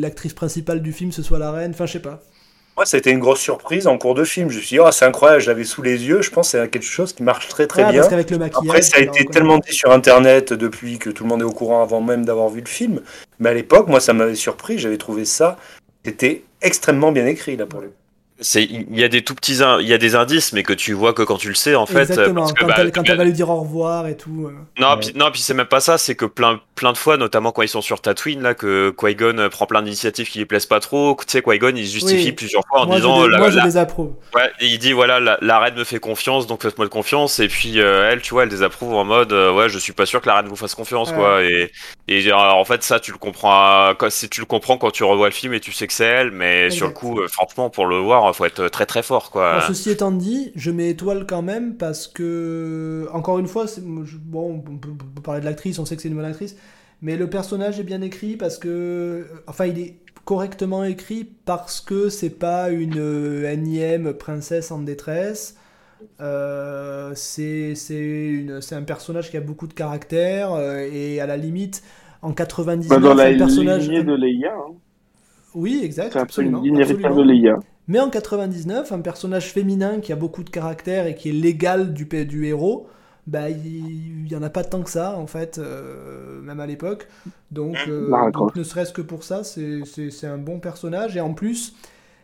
l'actrice 0.00 0.34
principale 0.34 0.82
du 0.82 0.92
film 0.92 1.12
ce 1.12 1.22
soit 1.22 1.38
la 1.38 1.50
reine. 1.52 1.72
Enfin, 1.72 1.86
je 1.86 1.92
sais 1.92 2.00
pas. 2.00 2.22
Moi, 2.76 2.84
ça 2.84 2.96
a 2.96 2.98
été 2.98 3.10
une 3.10 3.20
grosse 3.20 3.40
surprise 3.40 3.86
en 3.86 3.96
cours 3.96 4.14
de 4.14 4.22
film. 4.24 4.50
Je 4.50 4.56
me 4.56 4.60
suis 4.60 4.76
dit, 4.76 4.80
oh, 4.80 4.90
c'est 4.92 5.06
incroyable, 5.06 5.40
je 5.40 5.48
l'avais 5.48 5.64
sous 5.64 5.80
les 5.80 6.04
yeux. 6.04 6.20
Je 6.20 6.30
pense 6.30 6.52
que 6.52 6.58
c'est 6.62 6.68
quelque 6.68 6.82
chose 6.84 7.14
qui 7.14 7.22
marche 7.22 7.48
très 7.48 7.66
très 7.66 7.84
Ouais, 7.84 7.90
bien. 7.92 8.00
parce 8.00 8.10
qu'avec 8.10 8.30
le 8.30 8.36
maquillage. 8.38 8.66
Après, 8.68 8.82
ça 8.82 8.98
a 8.98 9.00
été 9.00 9.20
le 9.24 9.30
tellement 9.30 9.58
dit 9.58 9.72
sur 9.72 9.90
Internet 9.90 10.52
depuis 10.52 10.98
que 10.98 11.08
tout 11.08 11.22
le 11.24 11.30
monde 11.30 11.40
est 11.40 11.44
au 11.46 11.52
courant 11.52 11.82
avant 11.82 12.02
même 12.02 12.26
d'avoir 12.26 12.50
vu 12.50 12.60
le 12.60 12.66
film. 12.68 13.00
Mais 13.38 13.48
à 13.48 13.54
l'époque, 13.54 13.88
moi, 13.88 14.00
ça 14.00 14.12
m'avait 14.12 14.34
surpris. 14.34 14.78
J'avais 14.78 14.98
trouvé 14.98 15.24
ça. 15.24 15.56
C'était 16.04 16.44
extrêmement 16.60 17.12
bien 17.12 17.24
écrit, 17.26 17.56
là, 17.56 17.64
pour 17.64 17.80
le 17.80 17.88
coup. 17.88 17.94
Il 18.54 18.98
y 18.98 19.02
a 19.04 19.08
des 19.08 19.22
tout 19.22 19.34
petits, 19.34 19.62
in- 19.62 19.80
il 19.80 19.88
y 19.88 19.94
a 19.94 19.98
des 19.98 20.14
indices, 20.14 20.52
mais 20.52 20.62
que 20.62 20.74
tu 20.74 20.92
vois 20.92 21.14
que 21.14 21.22
quand 21.22 21.38
tu 21.38 21.48
le 21.48 21.54
sais, 21.54 21.74
en 21.74 21.86
fait. 21.86 22.00
Exactement, 22.02 22.42
parce 22.42 22.52
que, 22.52 22.60
quand, 22.60 22.66
bah, 22.66 22.74
elle, 22.78 22.92
quand 22.92 23.02
tu- 23.02 23.10
elle 23.10 23.16
va 23.16 23.24
lui 23.24 23.32
dire 23.32 23.48
au 23.48 23.60
revoir 23.60 24.06
et 24.08 24.16
tout. 24.16 24.48
euh. 24.48 24.52
Non, 24.78 24.90
Ouais. 24.90 24.96
puis, 25.00 25.12
non, 25.14 25.30
puis 25.30 25.40
c'est 25.40 25.54
même 25.54 25.66
pas 25.66 25.80
ça, 25.80 25.96
c'est 25.96 26.14
que 26.14 26.26
plein, 26.26 26.60
plein 26.74 26.92
de 26.92 26.98
fois, 26.98 27.16
notamment 27.16 27.50
quand 27.52 27.62
ils 27.62 27.68
sont 27.68 27.80
sur 27.80 28.02
Tatooine, 28.02 28.42
là, 28.42 28.52
que 28.54 28.94
Qui-Gon 28.98 29.38
euh, 29.38 29.48
prend 29.48 29.64
plein 29.66 29.80
d'initiatives 29.80 30.28
qui 30.28 30.38
lui 30.40 30.44
plaisent 30.44 30.66
pas 30.66 30.80
trop. 30.80 31.16
Tu 31.18 31.24
sais, 31.32 31.40
Qui-Gon, 31.42 31.72
il 31.76 31.86
se 31.86 31.92
justifie 31.94 32.26
Oui. 32.26 32.32
plusieurs 32.32 32.62
fois 32.68 32.82
en 32.82 32.86
moi, 32.86 32.96
disant, 32.96 33.20
je, 33.22 33.26
les- 33.26 33.32
la- 33.32 33.38
moi, 33.38 33.48
je 33.50 33.56
la- 33.56 33.64
les 33.64 33.76
approuve. 33.78 34.12
ouais, 34.34 34.50
et 34.60 34.66
il 34.66 34.78
dit, 34.78 34.92
voilà, 34.92 35.18
la, 35.18 35.38
la 35.40 35.58
reine 35.58 35.74
me 35.76 35.84
fait 35.84 35.98
confiance, 35.98 36.46
donc 36.46 36.62
faites-moi 36.62 36.86
de 36.86 36.92
confiance. 36.92 37.38
Et 37.38 37.48
puis, 37.48 37.80
euh, 37.80 38.10
elle, 38.10 38.20
tu 38.20 38.34
vois, 38.34 38.42
elle 38.42 38.50
désapprouve 38.50 38.92
en 38.94 39.04
mode, 39.04 39.32
euh, 39.32 39.50
ouais, 39.54 39.70
je 39.70 39.78
suis 39.78 39.94
pas 39.94 40.04
sûr 40.04 40.20
que 40.20 40.26
la 40.26 40.34
reine 40.36 40.48
vous 40.48 40.56
fasse 40.56 40.74
confiance, 40.74 41.08
Ouais. 41.08 41.16
quoi. 41.16 41.42
Et, 41.42 41.72
et 42.08 42.30
euh, 42.30 42.36
en 42.36 42.64
fait, 42.66 42.82
ça, 42.82 43.00
tu 43.00 43.12
le 43.12 43.18
comprends, 43.18 43.52
à- 43.52 43.94
quand, 43.98 44.10
si 44.10 44.28
tu 44.28 44.40
le 44.40 44.46
comprends 44.46 44.76
quand 44.76 44.90
tu 44.90 45.04
revois 45.04 45.28
le 45.28 45.34
film 45.34 45.54
et 45.54 45.60
tu 45.60 45.72
sais 45.72 45.86
que 45.86 45.94
c'est 45.94 46.04
elle, 46.04 46.32
mais 46.32 46.68
sur 46.68 46.86
le 46.88 46.92
coup, 46.92 47.18
euh, 47.20 47.28
franchement, 47.28 47.70
pour 47.70 47.86
le 47.86 47.96
voir, 47.96 48.25
faut 48.32 48.44
être 48.44 48.68
très 48.68 48.86
très 48.86 49.02
fort, 49.02 49.30
quoi. 49.30 49.60
Ceci 49.66 49.90
étant 49.90 50.12
dit, 50.12 50.52
je 50.54 50.70
mets 50.70 50.90
étoile 50.90 51.26
quand 51.26 51.42
même 51.42 51.76
parce 51.76 52.06
que, 52.08 53.08
encore 53.12 53.38
une 53.38 53.46
fois, 53.48 53.66
bon, 53.78 54.62
on 54.66 54.76
peut, 54.78 54.88
on 54.92 54.96
peut 55.14 55.22
parler 55.22 55.40
de 55.40 55.44
l'actrice, 55.46 55.78
on 55.78 55.84
sait 55.84 55.96
que 55.96 56.02
c'est 56.02 56.08
une 56.08 56.14
bonne 56.16 56.24
actrice, 56.24 56.56
mais 57.02 57.16
le 57.16 57.28
personnage 57.28 57.78
est 57.80 57.84
bien 57.84 58.00
écrit 58.02 58.36
parce 58.36 58.58
que, 58.58 59.26
enfin, 59.46 59.66
il 59.66 59.78
est 59.78 59.96
correctement 60.24 60.84
écrit 60.84 61.24
parce 61.44 61.80
que 61.80 62.08
c'est 62.08 62.30
pas 62.30 62.70
une 62.70 62.98
euh, 62.98 63.50
énième 63.50 64.12
princesse 64.14 64.70
en 64.72 64.80
détresse. 64.80 65.56
Euh, 66.20 67.12
c'est 67.14 67.74
c'est 67.74 67.96
une- 67.96 68.60
c'est 68.60 68.74
un 68.74 68.82
personnage 68.82 69.30
qui 69.30 69.36
a 69.36 69.40
beaucoup 69.40 69.66
de 69.66 69.72
caractère 69.74 70.52
euh, 70.54 70.86
et 70.92 71.20
à 71.20 71.26
la 71.26 71.36
limite, 71.36 71.82
en 72.22 72.32
99, 72.32 72.88
Bah, 72.88 72.98
dans 72.98 73.14
la 73.14 73.24
un 73.24 73.36
personnage. 73.38 73.88
lignée 73.88 74.02
de 74.04 74.14
Leia, 74.14 74.52
hein. 74.54 74.74
Oui, 75.54 75.80
exact, 75.84 76.12
c'est 76.12 76.18
un 76.18 76.26
peu 76.26 76.26
absolument. 76.26 76.58
une 76.58 76.64
ligne 76.64 76.78
héritière 76.78 77.12
absolument. 77.12 77.16
de 77.16 77.22
Leia. 77.22 77.58
Mais 77.88 78.00
en 78.00 78.10
99, 78.10 78.90
un 78.92 79.00
personnage 79.00 79.52
féminin 79.52 80.00
qui 80.00 80.12
a 80.12 80.16
beaucoup 80.16 80.42
de 80.42 80.50
caractère 80.50 81.06
et 81.06 81.14
qui 81.14 81.28
est 81.28 81.32
l'égal 81.32 81.94
du, 81.94 82.08
héros, 82.46 82.88
bah, 83.26 83.48
il 83.50 84.24
n'y 84.28 84.34
en 84.36 84.42
a 84.42 84.50
pas 84.50 84.64
tant 84.64 84.82
que 84.82 84.90
ça, 84.90 85.16
en 85.16 85.26
fait, 85.26 85.58
euh, 85.58 86.40
même 86.42 86.60
à 86.60 86.66
l'époque. 86.66 87.06
Donc, 87.52 87.76
euh, 87.88 88.08
donc, 88.10 88.14
raccroche. 88.20 88.54
ne 88.56 88.62
serait-ce 88.64 88.92
que 88.92 89.02
pour 89.02 89.22
ça, 89.24 89.42
c'est 89.44 90.26
un 90.26 90.38
bon 90.38 90.58
personnage. 90.58 91.16
Et 91.16 91.20
en 91.20 91.32
plus, 91.34 91.74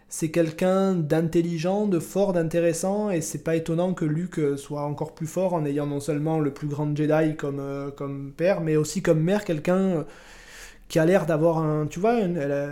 c'est 0.08 0.30
quelqu'un 0.30 0.94
d'intelligent, 0.94 1.86
de 1.86 2.00
fort, 2.00 2.32
d'intéressant. 2.32 3.10
Et 3.10 3.20
c'est 3.20 3.42
pas 3.44 3.54
étonnant 3.56 3.94
que 3.94 4.04
Luke 4.04 4.40
soit 4.56 4.82
encore 4.82 5.14
plus 5.14 5.26
fort 5.28 5.54
en 5.54 5.64
ayant 5.64 5.86
non 5.86 6.00
seulement 6.00 6.40
le 6.40 6.52
plus 6.52 6.66
grand 6.68 6.94
Jedi 6.96 7.36
comme, 7.36 7.60
euh, 7.60 7.90
comme 7.90 8.32
père, 8.36 8.60
mais 8.60 8.76
aussi 8.76 9.00
comme 9.00 9.20
mère, 9.20 9.44
quelqu'un 9.44 10.04
qui 10.88 10.98
a 10.98 11.04
l'air 11.06 11.24
d'avoir 11.26 11.58
un. 11.58 11.86
Tu 11.86 12.00
vois, 12.00 12.20
une- 12.20 12.36
elle, 12.36 12.52
a- 12.52 12.68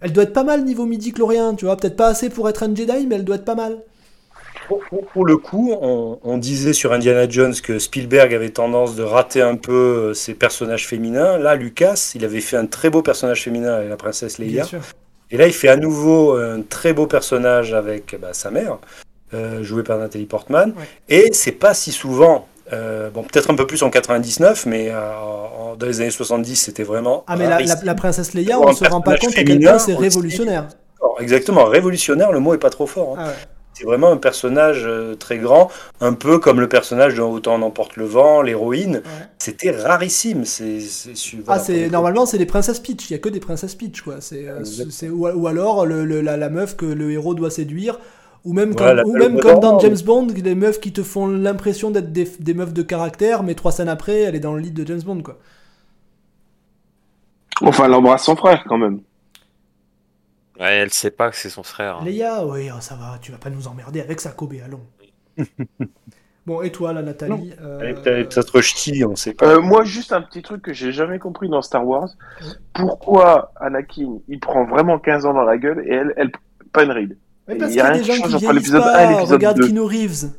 elle 0.00 0.12
doit 0.12 0.24
être 0.24 0.32
pas 0.32 0.44
mal 0.44 0.64
niveau 0.64 0.84
midi-chlorien, 0.86 1.54
tu 1.54 1.64
vois. 1.64 1.76
Peut-être 1.76 1.96
pas 1.96 2.08
assez 2.08 2.28
pour 2.30 2.48
être 2.48 2.62
un 2.62 2.74
Jedi, 2.74 3.06
mais 3.06 3.16
elle 3.16 3.24
doit 3.24 3.36
être 3.36 3.44
pas 3.44 3.54
mal. 3.54 3.78
Pour, 4.68 4.80
pour- 4.88 5.06
pour 5.06 5.24
le 5.26 5.36
coup, 5.36 5.72
on, 5.80 6.18
on 6.24 6.38
disait 6.38 6.72
sur 6.72 6.92
Indiana 6.92 7.28
Jones 7.28 7.54
que 7.62 7.78
Spielberg 7.78 8.34
avait 8.34 8.50
tendance 8.50 8.96
de 8.96 9.02
rater 9.04 9.40
un 9.40 9.54
peu 9.56 9.72
euh, 9.72 10.14
ses 10.14 10.34
personnages 10.34 10.86
féminins. 10.88 11.38
Là, 11.38 11.54
Lucas, 11.54 12.12
il 12.16 12.24
avait 12.24 12.40
fait 12.40 12.56
un 12.56 12.66
très 12.66 12.90
beau 12.90 13.00
personnage 13.02 13.42
féminin 13.44 13.74
avec 13.74 13.88
la 13.88 13.96
princesse 13.96 14.40
Bien 14.40 14.48
Leia. 14.48 14.64
sûr. 14.64 14.80
Et 15.30 15.36
là, 15.36 15.46
il 15.46 15.52
fait 15.52 15.68
à 15.68 15.76
nouveau 15.76 16.32
un 16.36 16.62
très 16.62 16.92
beau 16.92 17.06
personnage 17.06 17.72
avec 17.74 18.16
bah, 18.20 18.30
sa 18.32 18.50
mère, 18.50 18.78
euh, 19.34 19.62
jouée 19.62 19.82
par 19.82 19.98
Nathalie 19.98 20.26
Portman. 20.26 20.72
Ouais. 20.76 20.84
Et 21.08 21.32
c'est 21.32 21.52
pas 21.52 21.74
si 21.74 21.92
souvent, 21.92 22.46
euh, 22.72 23.10
bon, 23.10 23.22
peut-être 23.22 23.50
un 23.50 23.54
peu 23.54 23.66
plus 23.66 23.82
en 23.82 23.90
99, 23.90 24.66
mais 24.66 24.90
euh, 24.90 25.14
en- 25.16 25.76
dans 25.76 25.86
les 25.86 26.00
années 26.00 26.10
70, 26.10 26.56
c'était 26.56 26.82
vraiment. 26.82 27.24
Ah, 27.26 27.36
mais 27.36 27.44
la, 27.44 27.50
la, 27.50 27.56
rarissime. 27.56 27.78
la 27.84 27.94
princesse 27.94 28.34
Leia, 28.34 28.58
on 28.58 28.68
un 28.68 28.72
se 28.72 28.84
rend 28.84 29.00
pas 29.00 29.16
compte 29.18 29.36
à 29.36 29.44
quel 29.44 29.60
point 29.60 29.78
c'est 29.78 29.94
révolutionnaire. 29.94 30.68
Exactement, 31.20 31.64
révolutionnaire, 31.64 32.32
le 32.32 32.40
mot 32.40 32.52
est 32.54 32.58
pas 32.58 32.70
trop 32.70 32.86
fort. 32.86 33.14
hein. 33.18 33.22
Ah 33.24 33.26
ouais. 33.28 33.34
C'est 33.72 33.84
vraiment 33.84 34.10
un 34.10 34.16
personnage 34.16 34.84
euh, 34.86 35.14
très 35.16 35.36
grand, 35.36 35.70
un 36.00 36.14
peu 36.14 36.38
comme 36.38 36.60
le 36.60 36.68
personnage 36.68 37.14
de 37.14 37.20
Autant 37.20 37.58
n'emporte 37.58 37.96
le 37.96 38.06
vent, 38.06 38.40
l'héroïne. 38.40 38.96
Ouais. 38.96 39.26
C'était 39.38 39.70
rarissime. 39.70 40.46
C'est, 40.46 40.78
Ah, 41.46 41.58
voilà, 41.58 41.60
coup. 41.84 41.92
normalement 41.92 42.24
c'est 42.24 42.38
des 42.38 42.46
princesses 42.46 42.80
Peach. 42.80 43.10
Il 43.10 43.12
y 43.12 43.16
a 43.16 43.18
que 43.18 43.28
des 43.28 43.38
princesses 43.40 43.74
Peach, 43.74 44.00
quoi. 44.00 44.16
C'est, 44.20 44.48
euh, 44.48 44.64
c'est 44.64 45.10
ou, 45.10 45.28
ou 45.28 45.46
alors 45.46 45.84
le, 45.84 46.06
le- 46.06 46.22
la, 46.22 46.38
la 46.38 46.48
meuf 46.48 46.74
que 46.74 46.86
le 46.86 47.10
héros 47.12 47.34
doit 47.34 47.50
séduire, 47.50 47.98
ou 48.46 48.52
même 48.52 48.74
comme, 48.74 48.86
Voilà, 48.86 49.04
ou 49.04 49.12
le 49.12 49.24
même 49.24 49.32
mot 49.34 49.40
comme 49.40 49.60
dans. 49.60 49.78
James 49.80 49.98
Bond, 50.04 50.28
les 50.28 50.54
meufs 50.54 50.80
qui 50.80 50.92
te 50.92 51.02
font 51.02 51.26
l'impression 51.26 51.90
d'être 51.90 52.12
des, 52.12 52.30
des 52.38 52.54
meufs 52.54 52.72
de 52.72 52.82
caractère, 52.82 53.42
mais 53.42 53.54
trois 53.54 53.72
scènes 53.72 53.88
après, 53.88 54.20
elle 54.20 54.36
est 54.36 54.40
dans 54.40 54.54
le 54.54 54.60
lit 54.60 54.70
de 54.70 54.86
James 54.86 55.02
Bond, 55.02 55.22
quoi. 55.22 55.38
Enfin, 57.62 57.86
elle 57.86 57.94
embrasse 57.94 58.24
son 58.24 58.36
frère 58.36 58.64
quand 58.68 58.78
même. 58.78 59.00
Ouais, 60.60 60.76
elle 60.76 60.92
sait 60.92 61.10
pas 61.10 61.30
que 61.30 61.36
c'est 61.36 61.50
son 61.50 61.64
frère. 61.64 62.02
Leia, 62.04 62.46
oui, 62.46 62.70
oh, 62.72 62.80
ça 62.80 62.94
va, 62.94 63.18
tu 63.20 63.32
vas 63.32 63.38
pas 63.38 63.50
nous 63.50 63.66
emmerder 63.66 64.00
avec 64.00 64.20
ça, 64.20 64.30
Kobe, 64.30 64.54
allons. 64.64 64.86
bon, 66.46 66.62
et 66.62 66.70
toi, 66.70 66.92
là, 66.92 67.02
Nathalie 67.02 67.52
euh, 67.60 67.80
Elle 67.80 67.90
est 67.90 67.94
peut-être 67.94 68.34
peut-être 68.34 68.60
ch'ti, 68.60 69.04
on 69.04 69.16
sait 69.16 69.34
pas. 69.34 69.46
Euh, 69.46 69.60
moi, 69.60 69.84
juste 69.84 70.12
un 70.12 70.22
petit 70.22 70.42
truc 70.42 70.62
que 70.62 70.72
j'ai 70.72 70.92
jamais 70.92 71.18
compris 71.18 71.48
dans 71.48 71.62
Star 71.62 71.86
Wars. 71.86 72.10
Pourquoi 72.74 73.52
Anakin, 73.56 74.18
il 74.28 74.38
prend 74.38 74.64
vraiment 74.66 74.98
15 74.98 75.26
ans 75.26 75.34
dans 75.34 75.44
la 75.44 75.58
gueule 75.58 75.82
et 75.84 75.94
elle, 75.94 76.14
elle 76.16 76.30
pas 76.72 76.84
une 76.84 76.92
ride 76.92 77.18
Oui, 77.48 77.56
parce 77.58 77.72
Il 77.72 77.74
qu'il 77.74 77.82
y 77.82 77.84
y 77.84 77.88
a 77.88 77.98
des 77.98 78.04
gens 78.04 78.14
qui 78.14 78.28
vieillissent 78.28 78.50
l'épisode 78.52 78.82
pas. 78.82 78.96
1 78.98 79.04
et 79.04 79.08
l'épisode 79.14 79.32
Regarde 79.32 79.56
2. 79.58 79.66
Keanu 79.66 79.80
Reeves. 79.82 80.30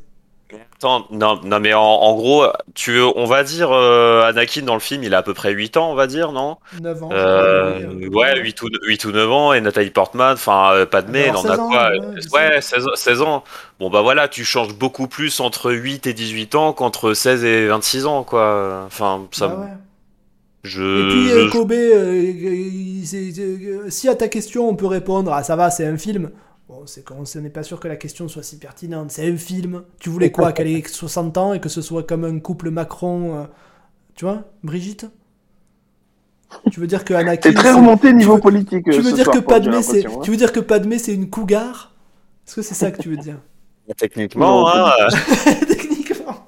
Attends, 0.80 1.08
non, 1.10 1.40
non, 1.44 1.60
mais 1.60 1.74
en, 1.74 1.82
en 1.82 2.14
gros, 2.16 2.46
tu 2.76 2.92
veux, 2.92 3.06
on 3.18 3.26
va 3.26 3.44
dire, 3.44 3.72
euh, 3.72 4.22
Anakin 4.24 4.62
dans 4.62 4.76
le 4.76 4.80
film, 4.80 5.04
il 5.04 5.16
a 5.16 5.18
à 5.18 5.24
peu 5.24 5.34
près 5.34 5.52
8 5.52 5.76
ans, 5.76 5.92
on 5.92 5.96
va 5.96 6.06
dire, 6.06 6.32
non? 6.32 6.58
9 6.80 7.04
ans. 7.04 7.10
euh, 7.12 7.80
oui, 7.96 8.08
Ouais, 8.10 8.40
8 8.40 8.62
ou, 8.62 8.70
8 8.84 9.06
ou 9.06 9.12
9 9.12 9.32
ans, 9.32 9.54
et 9.54 9.62
Nathalie 9.62 9.90
Portman, 9.90 10.34
enfin, 10.34 10.74
euh, 10.74 10.86
Padmé, 10.86 11.22
elle 11.22 11.30
Alors, 11.32 11.46
en 11.46 11.50
a 11.50 11.56
16 11.56 11.60
ans, 11.60 11.70
quoi? 11.70 11.90
ouais, 11.90 12.00
euh, 12.00 12.22
16 12.22 12.32
Ouais, 12.32 12.62
16, 12.62 12.88
ans- 12.88 12.96
16 12.96 13.22
ans. 13.24 13.44
Bon, 13.80 13.90
bah 13.90 14.02
voilà, 14.04 14.28
tu 14.28 14.46
changes 14.46 14.76
beaucoup 14.76 15.08
plus 15.08 15.40
entre 15.40 15.72
8 15.72 16.06
et 16.06 16.14
18 16.14 16.54
ans 16.54 16.74
qu'entre 16.74 17.16
16 17.16 17.44
et 17.44 17.68
26 17.68 18.06
ans, 18.06 18.24
quoi. 18.24 18.84
Enfin, 18.86 19.24
ça. 19.32 19.48
Bah 19.48 19.58
ouais. 19.62 19.68
Je. 20.64 20.82
Et 20.82 21.10
puis 21.10 21.32
euh, 21.32 21.48
je- 21.48 21.52
Kobe, 21.52 21.74
si 23.90 24.10
à 24.10 24.16
ta 24.16 24.28
question 24.28 24.70
on 24.70 24.76
peut 24.76 24.86
répondre, 24.88 25.32
ah 25.34 25.44
ça 25.44 25.56
va, 25.56 25.70
c'est 25.72 25.86
un 25.86 25.98
film. 25.98 26.30
Bon, 26.68 26.86
c'est 26.86 27.04
qu'on 27.06 27.24
on 27.24 27.40
n'est 27.42 27.50
pas 27.50 27.64
sûr 27.64 27.80
que 27.80 27.88
la 27.88 27.96
question 27.96 28.28
soit 28.28 28.44
si 28.44 28.60
pertinente. 28.60 29.12
C'est 29.12 29.28
un 29.32 29.38
film. 29.38 29.84
Tu 30.00 30.10
voulais 30.10 30.32
quoi 30.32 30.52
Qu'elle 30.52 30.68
ait 30.68 30.84
60 30.86 31.38
ans 31.38 31.54
et 31.54 31.62
que 31.62 31.70
ce 31.70 31.82
soit 31.82 32.04
comme 32.04 32.26
un 32.26 32.40
couple 32.40 32.72
Macron, 32.72 33.36
euh, 33.36 33.44
tu 34.16 34.26
vois, 34.26 34.44
Brigitte? 34.64 35.08
Tu 36.72 36.80
veux 36.80 36.88
dire 36.88 37.06
que 37.06 37.14
Anakin 37.14 37.50
C'est 37.50 37.56
très 37.56 37.72
remonté 37.74 38.12
niveau 38.14 38.36
veux- 38.36 38.42
politique. 38.42 38.86
Tu 38.86 39.00
veux 39.00 39.10
ce 39.12 39.16
dire 39.16 39.26
soir, 39.26 39.44
Padmé 39.44 39.78
hein. 39.78 40.20
Tu 40.24 40.32
veux 40.32 40.38
dire 40.38 40.52
que 40.52 40.60
Padmé 40.60 40.98
c'est 40.98 41.14
une 41.14 41.30
cougar? 41.30 41.94
Est-ce 42.46 42.56
que 42.56 42.62
c'est 42.62 42.74
ça 42.76 42.92
que 42.92 43.02
tu 43.02 43.10
veux 43.10 43.18
dire? 43.18 43.40
Techniquement, 43.98 44.68
hein, 44.68 44.92
euh, 45.02 45.66
Techniquement. 45.68 46.46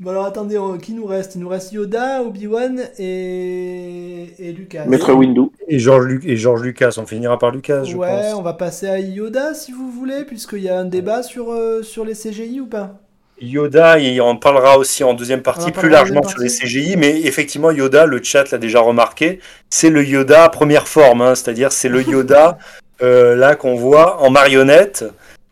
Bon 0.00 0.10
alors 0.12 0.24
attendez, 0.24 0.56
on- 0.56 0.78
qui 0.78 0.94
nous 0.94 1.04
reste? 1.04 1.34
Il 1.34 1.42
nous 1.42 1.48
reste 1.48 1.72
Yoda, 1.72 2.22
Obi-Wan 2.22 2.80
et... 2.98 4.28
et 4.38 4.52
Lucas. 4.52 4.86
Maître 4.86 5.12
Windu. 5.12 5.50
Et 5.68 5.78
George, 5.78 6.06
Lu- 6.06 6.22
et 6.24 6.36
George 6.36 6.62
Lucas, 6.62 6.94
on 6.96 7.04
finira 7.04 7.38
par 7.38 7.50
Lucas, 7.50 7.84
je 7.84 7.96
ouais, 7.96 8.08
pense. 8.08 8.34
on 8.34 8.40
va 8.40 8.54
passer 8.54 8.88
à 8.88 8.98
Yoda 8.98 9.52
si 9.52 9.72
vous 9.72 9.90
voulez, 9.90 10.24
puisqu'il 10.24 10.60
y 10.62 10.70
a 10.70 10.78
un 10.78 10.86
débat 10.86 11.22
sur, 11.22 11.52
euh, 11.52 11.82
sur 11.82 12.06
les 12.06 12.14
CGI 12.14 12.60
ou 12.60 12.66
pas? 12.66 12.94
Yoda, 13.42 13.98
il 13.98 14.18
en 14.22 14.36
parlera 14.36 14.78
aussi 14.78 15.04
en 15.04 15.12
deuxième 15.12 15.40
On 15.40 15.42
en 15.42 15.44
partie, 15.44 15.70
parlera 15.70 15.80
plus 15.80 15.88
en 15.88 15.92
largement 15.92 16.20
deuxième 16.22 16.48
sur 16.48 16.64
les. 16.64 16.70
CGI, 16.82 16.96
mais 16.96 17.20
effectivement, 17.20 17.70
Yoda, 17.70 18.06
le 18.06 18.22
chat 18.22 18.50
l'a 18.50 18.58
déjà 18.58 18.80
remarqué, 18.80 19.40
c'est 19.68 19.90
le 19.90 20.02
Yoda 20.02 20.48
première 20.48 20.88
forme, 20.88 21.20
hein, 21.20 21.34
c'est-à-dire 21.34 21.72
c'est 21.72 21.90
le 21.90 22.02
Yoda 22.02 22.56
euh, 23.02 23.36
là 23.36 23.54
qu'on 23.54 23.74
voit 23.76 24.22
en 24.22 24.30
marionnette, 24.30 25.04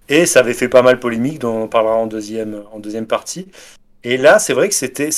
et 0.08 0.24
ça 0.24 0.40
avait 0.40 0.54
fait 0.54 0.68
pas 0.68 0.80
mal 0.80 0.98
polémique, 1.00 1.38
dont 1.38 1.64
on 1.64 1.68
parlera 1.68 1.96
en 1.96 2.06
deuxième, 2.06 2.62
en 2.72 2.78
deuxième 2.78 3.06
partie. 3.06 3.48
Et 4.04 4.16
là, 4.16 4.38
c'est 4.38 4.52
vrai 4.52 4.68
que 4.68 4.74
c'était, 4.74 5.10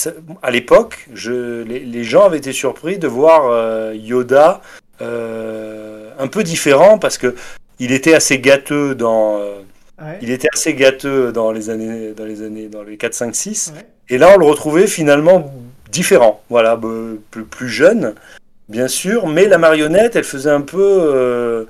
à 0.42 0.50
l'époque, 0.50 1.06
les, 1.26 1.64
les 1.80 2.04
gens 2.04 2.24
avaient 2.24 2.38
été 2.38 2.52
surpris 2.52 2.98
de 2.98 3.06
voir 3.06 3.46
euh, 3.50 3.94
Yoda 3.94 4.62
euh, 5.02 6.10
un 6.18 6.26
peu 6.28 6.42
différent, 6.42 6.98
parce 6.98 7.18
que 7.18 7.34
il 7.78 7.92
était 7.92 8.14
assez 8.14 8.38
gâteux 8.38 8.94
dans... 8.94 9.38
euh, 9.38 9.60
Ouais. 10.02 10.18
il 10.22 10.30
était 10.30 10.48
assez 10.54 10.72
gâteux 10.72 11.30
dans 11.30 11.52
les 11.52 11.68
années, 11.68 12.14
dans 12.16 12.24
les 12.24 12.40
années, 12.40 12.68
dans 12.68 12.82
les 12.82 12.96
4, 12.96 13.12
5, 13.12 13.34
6. 13.34 13.72
Ouais. 13.76 13.86
Et 14.08 14.16
là, 14.16 14.32
on 14.34 14.38
le 14.38 14.46
retrouvait 14.46 14.86
finalement 14.86 15.52
différent. 15.92 16.42
Voilà, 16.48 16.80
plus, 17.30 17.44
plus 17.44 17.68
jeune, 17.68 18.14
bien 18.70 18.88
sûr, 18.88 19.26
mais 19.26 19.46
la 19.46 19.58
marionnette, 19.58 20.16
elle 20.16 20.24
faisait 20.24 20.48
un 20.48 20.62
peu 20.62 21.66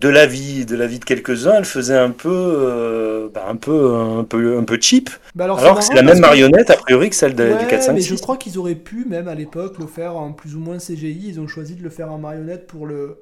de 0.00 0.08
la 0.08 0.26
vie, 0.26 0.66
de 0.66 0.76
la 0.76 0.86
vie 0.86 0.98
de 0.98 1.04
quelques-uns. 1.04 1.54
Elle 1.54 1.64
faisait 1.64 1.96
un 1.96 2.10
peu, 2.10 2.28
euh, 2.30 3.28
bah, 3.32 3.46
un 3.48 3.56
peu, 3.56 3.94
un 3.94 4.24
peu, 4.24 4.58
un 4.58 4.64
peu 4.64 4.78
cheap. 4.80 5.10
Bah 5.34 5.44
alors, 5.44 5.58
Alors 5.58 5.78
que 5.78 5.84
c'est 5.84 5.94
la 5.94 6.02
même 6.02 6.16
que- 6.16 6.20
marionnette 6.20 6.70
a 6.70 6.76
priori 6.76 7.08
que 7.10 7.16
celle 7.16 7.34
de- 7.34 7.44
Ouais, 7.44 7.58
du 7.58 7.66
4, 7.66 7.82
5, 7.82 7.92
mais 7.94 8.00
je 8.00 8.14
6. 8.14 8.20
crois 8.20 8.36
qu'ils 8.36 8.58
auraient 8.58 8.74
pu, 8.74 9.04
même 9.08 9.28
à 9.28 9.34
l'époque, 9.34 9.78
le 9.78 9.86
faire 9.86 10.16
en 10.16 10.32
plus 10.32 10.54
ou 10.54 10.60
moins 10.60 10.78
CGI. 10.78 11.28
Ils 11.28 11.40
ont 11.40 11.48
choisi 11.48 11.74
de 11.76 11.82
le 11.82 11.90
faire 11.90 12.12
en 12.12 12.18
marionnette 12.18 12.66
pour 12.66 12.86
le, 12.86 13.18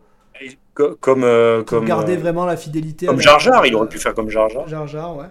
Comme, 1.00 1.22
euh, 1.22 1.62
comme 1.62 1.84
garder 1.84 2.16
euh, 2.16 2.20
vraiment 2.20 2.44
la 2.44 2.56
fidélité. 2.56 3.06
Comme 3.06 3.20
Jar 3.20 3.38
Jar, 3.38 3.64
il 3.66 3.74
aurait 3.76 3.88
pu 3.88 3.98
faire 3.98 4.14
comme 4.14 4.28
Jar 4.30 4.48
Jar. 4.50 4.66
Jar 4.66 4.86
Jar, 4.88 5.16
ouais. 5.16 5.26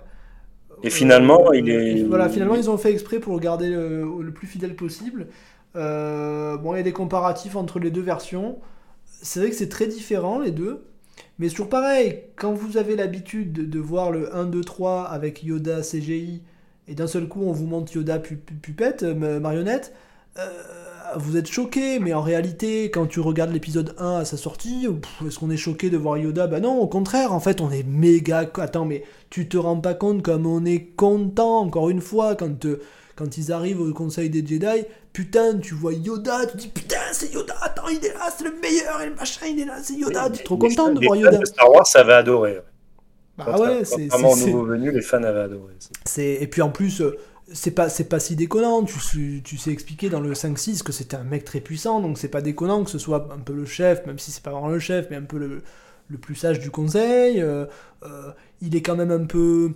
Et 0.86 0.90
finalement, 0.90 1.52
il 1.52 1.70
et 1.70 2.00
est. 2.00 2.04
Voilà, 2.04 2.30
finalement, 2.30 2.56
ils 2.56 2.70
ont 2.70 2.78
fait 2.78 2.92
exprès 2.92 3.20
pour 3.20 3.34
le 3.34 3.40
garder 3.40 3.70
le, 3.70 4.06
le 4.22 4.32
plus 4.32 4.48
fidèle 4.48 4.76
possible. 4.76 5.28
Euh, 5.76 6.56
bon, 6.58 6.74
il 6.74 6.78
y 6.78 6.80
a 6.80 6.84
des 6.84 6.94
comparatifs 6.94 7.56
entre 7.58 7.80
les 7.80 7.90
deux 7.92 8.02
versions. 8.02 8.60
C'est 9.06 9.40
vrai 9.42 9.50
que 9.50 9.56
c'est 9.56 9.70
très 9.70 9.88
différent, 9.88 10.40
les 10.40 10.52
deux. 10.52 10.84
Mais 11.40 11.50
toujours 11.50 11.70
pareil, 11.70 12.22
quand 12.36 12.54
vous 12.54 12.78
avez 12.78 12.96
l'habitude 12.96 13.70
de, 13.70 13.80
voir 13.80 14.12
le 14.12 14.36
1, 14.36 14.46
2, 14.46 14.62
3 14.62 15.04
avec 15.04 15.44
Yoda 15.44 15.82
CGI, 15.82 16.42
et 16.88 16.96
d'un 16.96 17.08
seul 17.08 17.28
coup 17.28 17.42
on 17.44 17.52
vous 17.52 17.66
montre 17.66 17.94
Yoda 17.96 18.20
pu- 18.20 18.36
pu- 18.38 18.54
pupette, 18.54 19.04
euh, 19.04 19.40
marionnette, 19.40 19.94
euh, 20.38 20.48
vous 21.16 21.38
êtes 21.38 21.48
choqué, 21.48 22.00
mais 22.00 22.14
en 22.14 22.22
réalité, 22.22 22.86
quand 22.90 23.06
tu 23.06 23.20
regardes 23.20 23.52
l'épisode 23.52 23.94
1 24.00 24.20
à 24.20 24.26
sa 24.26 24.38
sortie, 24.38 24.88
est-ce 25.26 25.38
qu'on 25.38 25.52
est 25.52 25.58
choqué 25.58 25.90
de 25.92 25.98
voir 25.98 26.18
Yoda? 26.18 26.48
Bah 26.48 26.60
non, 26.60 26.80
au 26.80 26.88
contraire, 26.88 27.34
en 27.34 27.40
fait, 27.40 27.62
on 27.62 27.70
est 27.72 27.84
méga. 27.84 28.50
Attends, 28.58 28.86
mais 28.86 29.04
tu 29.30 29.48
te 29.48 29.58
rends 29.58 29.80
pas 29.80 29.94
compte 29.94 30.24
comme 30.24 30.46
on 30.48 30.66
est 30.66 30.86
content, 30.96 31.60
encore 31.60 31.90
une 31.90 32.02
fois, 32.02 32.36
quand, 32.36 32.66
euh, 32.66 32.80
quand 33.16 33.38
ils 33.38 33.52
arrivent 33.52 33.82
au 33.82 33.94
Conseil 33.94 34.30
des 34.30 34.46
Jedi, 34.46 34.86
putain, 35.14 35.58
tu 35.60 35.74
vois 35.76 35.94
Yoda, 35.94 36.46
tu 36.48 36.58
dis 36.58 36.68
putain, 36.68 36.98
c'est 37.12 37.34
Yoda, 37.34 37.56
attends, 37.62 37.88
il 37.90 38.04
est 38.06 38.14
là, 38.14 38.30
c'est 38.36 38.44
le 38.44 38.54
meilleur, 38.62 39.02
et 39.02 39.10
le 39.10 39.16
machin, 39.16 39.46
il 39.48 39.60
est 39.60 39.66
là, 39.66 39.78
c'est 39.84 39.94
Yoda, 39.96 40.30
tu 40.30 40.40
es 40.42 40.44
trop 40.44 40.58
content 40.58 40.90
de 40.94 41.00
voir 41.06 41.16
Yoda. 41.18 41.38
de 41.38 41.46
Star 41.46 41.70
Wars, 41.72 41.86
ça 41.88 42.04
va 42.04 42.18
adorer. 42.18 42.60
Bah 43.38 43.60
ouais, 43.60 43.84
c'est. 43.84 44.08
Vraiment, 44.08 44.36
nouveau 44.36 44.64
venu, 44.64 44.92
les 44.92 45.02
fans 45.02 45.24
avaient 45.24 45.42
adoré. 45.42 45.74
C'est 46.06 46.34
et 46.42 46.48
puis 46.48 46.62
en 46.62 46.70
plus 46.70 47.02
euh, 47.02 47.18
c'est 47.52 47.72
pas 47.72 47.90
c'est 47.90 48.04
pas 48.04 48.20
si 48.20 48.36
déconnant. 48.36 48.84
Tu 48.84 49.00
sais- 49.00 49.42
tu 49.44 49.58
sais 49.58 49.72
expliquer 49.72 50.10
dans 50.10 50.20
le 50.22 50.34
5-6 50.36 50.84
que 50.84 50.92
c'était 50.92 51.16
un 51.18 51.24
mec 51.24 51.44
très 51.44 51.60
puissant, 51.60 52.00
donc 52.00 52.18
c'est 52.20 52.28
pas 52.28 52.42
déconnant 52.42 52.84
que 52.84 52.92
ce 52.92 53.00
soit 53.00 53.30
un 53.36 53.40
peu 53.40 53.54
le 53.54 53.66
chef, 53.66 54.06
même 54.06 54.20
si 54.20 54.30
c'est 54.32 54.44
pas 54.44 54.52
vraiment 54.52 54.68
le 54.70 54.80
chef, 54.80 55.08
mais 55.10 55.16
un 55.16 55.24
peu 55.24 55.38
le, 55.40 55.64
le 56.10 56.18
plus 56.20 56.36
sage 56.36 56.60
du 56.60 56.70
conseil. 56.70 57.42
euh, 57.42 57.66
euh, 58.04 58.32
il 58.62 58.76
est 58.76 58.82
quand 58.84 58.96
même 58.96 59.12
un 59.12 59.26
peu 59.26 59.72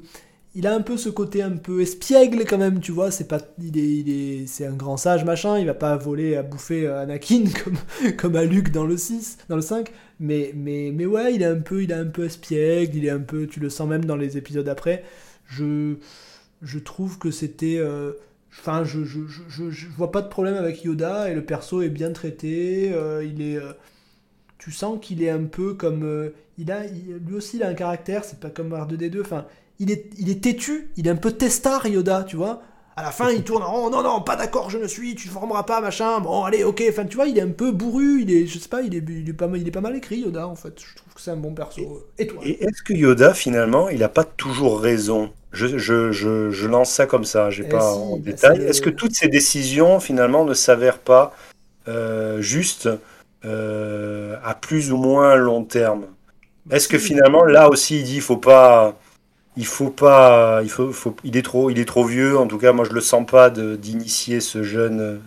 il 0.58 0.66
a 0.66 0.74
un 0.74 0.82
peu 0.82 0.98
ce 0.98 1.10
côté 1.10 1.44
un 1.44 1.52
peu 1.56 1.82
espiègle 1.82 2.44
quand 2.46 2.58
même, 2.58 2.80
tu 2.80 2.92
vois, 2.92 3.12
c'est 3.12 3.28
pas 3.28 3.38
il 3.62 3.78
est 3.78 3.98
il 4.00 4.10
est 4.10 4.48
c'est 4.48 4.66
un 4.66 4.74
grand 4.74 4.98
sage 4.98 5.24
machin, 5.24 5.60
il 5.60 5.68
va 5.68 5.76
pas 5.76 5.96
voler 5.98 6.36
à 6.36 6.42
bouffer 6.42 6.88
euh, 6.88 7.04
Anakin 7.04 7.44
comme 7.64 7.78
comme 8.18 8.36
à 8.36 8.44
Luke 8.44 8.72
dans 8.72 8.86
le 8.86 8.98
6, 8.98 9.38
dans 9.50 9.56
le 9.56 9.62
5, 9.62 9.92
mais 10.20 10.52
mais 10.56 10.92
mais 10.92 11.06
ouais, 11.06 11.36
il 11.36 11.44
est 11.44 11.46
un 11.46 11.60
peu 11.60 11.84
il 11.84 11.92
est 11.92 11.94
un 11.94 12.08
peu 12.08 12.26
espiègle, 12.26 12.98
il 12.98 13.06
est 13.06 13.12
un 13.12 13.20
peu 13.20 13.46
tu 13.46 13.60
le 13.60 13.70
sens 13.70 13.88
même 13.88 14.06
dans 14.06 14.16
les 14.16 14.36
épisodes 14.38 14.68
après. 14.68 15.04
Je 15.46 15.98
je 16.64 16.80
trouve 16.80 17.20
que 17.20 17.30
c'était 17.30 17.78
euh, 17.78 18.14
enfin 18.50 18.84
je, 18.84 19.04
je, 19.04 19.22
je, 19.48 19.88
vois 19.96 20.12
pas 20.12 20.24
de 20.24 20.28
problème 20.28 20.56
avec 20.56 20.84
Yoda 20.84 21.30
et 21.30 21.36
le 21.36 21.46
perso 21.46 21.84
est 21.84 21.90
bien 21.90 22.12
traité, 22.14 22.92
euh, 22.94 23.24
il 23.24 23.44
est 23.44 23.60
tu 24.58 24.72
sens 24.72 24.98
qu'il 25.00 25.22
est 25.22 25.30
un 25.30 25.44
peu 25.44 25.76
comme 25.76 26.32
il 26.58 26.72
a 26.72 26.84
lui 26.88 27.36
aussi 27.36 27.58
il 27.58 27.64
a 27.64 27.68
un 27.68 27.76
caractère, 27.76 28.24
c'est 28.24 28.40
pas 28.40 28.50
comme 28.50 28.74
R2D2, 28.74 29.22
enfin 29.22 29.46
il 29.80 29.92
est, 29.92 30.10
il 30.18 30.30
est 30.30 30.42
têtu, 30.44 30.90
il 30.98 31.08
est 31.08 31.12
un 31.12 31.16
peu 31.16 31.32
testard 31.32 31.88
Yoda, 31.88 32.24
tu 32.24 32.36
vois. 32.36 32.62
À 32.96 33.04
la 33.04 33.12
fin, 33.12 33.30
il 33.30 33.44
tourne 33.44 33.62
en 33.62 33.72
rond, 33.72 33.90
non, 33.92 34.02
non, 34.02 34.22
pas 34.22 34.36
d'accord, 34.36 34.72
je 34.72 34.80
ne 34.80 34.88
suis, 34.88 35.14
tu 35.14 35.28
formeras 35.28 35.62
pas, 35.62 35.82
machin, 35.82 36.20
bon, 36.20 36.44
allez, 36.46 36.64
ok, 36.64 36.84
enfin, 36.90 37.06
tu 37.06 37.16
vois, 37.16 37.28
il 37.28 37.38
est 37.38 37.42
un 37.42 37.52
peu 37.52 37.72
bourru, 37.72 38.24
il 38.24 38.32
est, 38.32 38.48
je 38.48 38.58
sais 38.58 38.70
pas, 38.70 38.82
il 38.82 38.96
est, 38.96 39.04
il 39.08 39.30
est, 39.30 39.34
pas, 39.34 39.46
mal, 39.46 39.62
il 39.62 39.68
est 39.68 39.72
pas 39.72 39.82
mal 39.82 39.96
écrit, 39.96 40.22
Yoda, 40.22 40.48
en 40.48 40.56
fait, 40.56 40.74
je 40.80 40.96
trouve 40.96 41.14
que 41.14 41.22
c'est 41.22 41.30
un 41.30 41.38
bon 41.38 41.54
perso. 41.54 42.08
Et 42.18 42.26
toi 42.26 42.42
Et 42.44 42.64
est-ce 42.64 42.82
que 42.82 42.94
Yoda, 42.94 43.36
finalement, 43.36 43.90
il 43.90 44.00
n'a 44.00 44.10
pas 44.10 44.24
toujours 44.24 44.82
raison? 44.82 45.32
Je, 45.52 45.78
je, 45.78 46.12
je, 46.12 46.50
je 46.50 46.68
lance 46.68 46.90
ça 46.90 47.06
comme 47.06 47.24
ça, 47.24 47.52
j'ai 47.52 47.66
Eh 47.66 47.70
pas 47.70 47.82
si, 47.82 48.00
en 48.00 48.18
détail. 48.18 48.64
Est-ce 48.64 48.82
que 48.82 48.90
toutes 48.90 49.14
ces 49.14 49.28
décisions, 49.28 50.00
finalement, 50.00 50.44
ne 50.44 50.56
s'avèrent 50.56 51.00
pas 51.00 51.36
euh, 51.88 52.42
juste 52.42 52.90
euh, 53.46 54.38
à 54.44 54.56
plus 54.56 54.92
ou 54.92 54.98
moins 54.98 55.36
long 55.36 55.64
terme? 55.64 56.08
Est-ce 56.72 56.88
que 56.88 56.98
finalement, 56.98 57.46
là 57.46 57.70
aussi, 57.70 58.00
il 58.00 58.04
dit, 58.04 58.22
faut 58.22 58.38
pas, 58.38 58.98
il 59.58 59.66
faut 59.66 59.90
pas, 59.90 60.62
il 60.64 60.70
faut, 60.70 60.92
faut- 60.92 61.16
il 61.24 61.36
est 61.36 61.42
trop, 61.42 61.70
il 61.70 61.80
est 61.80 61.86
trop 61.86 62.06
vieux. 62.06 62.38
En 62.38 62.48
tout 62.48 62.58
cas, 62.58 62.72
moi, 62.74 62.86
je 62.86 62.94
le 62.94 63.02
sens 63.02 63.26
pas 63.26 63.50
d'initier 63.50 64.40
ce 64.40 64.64
jeune, 64.64 65.20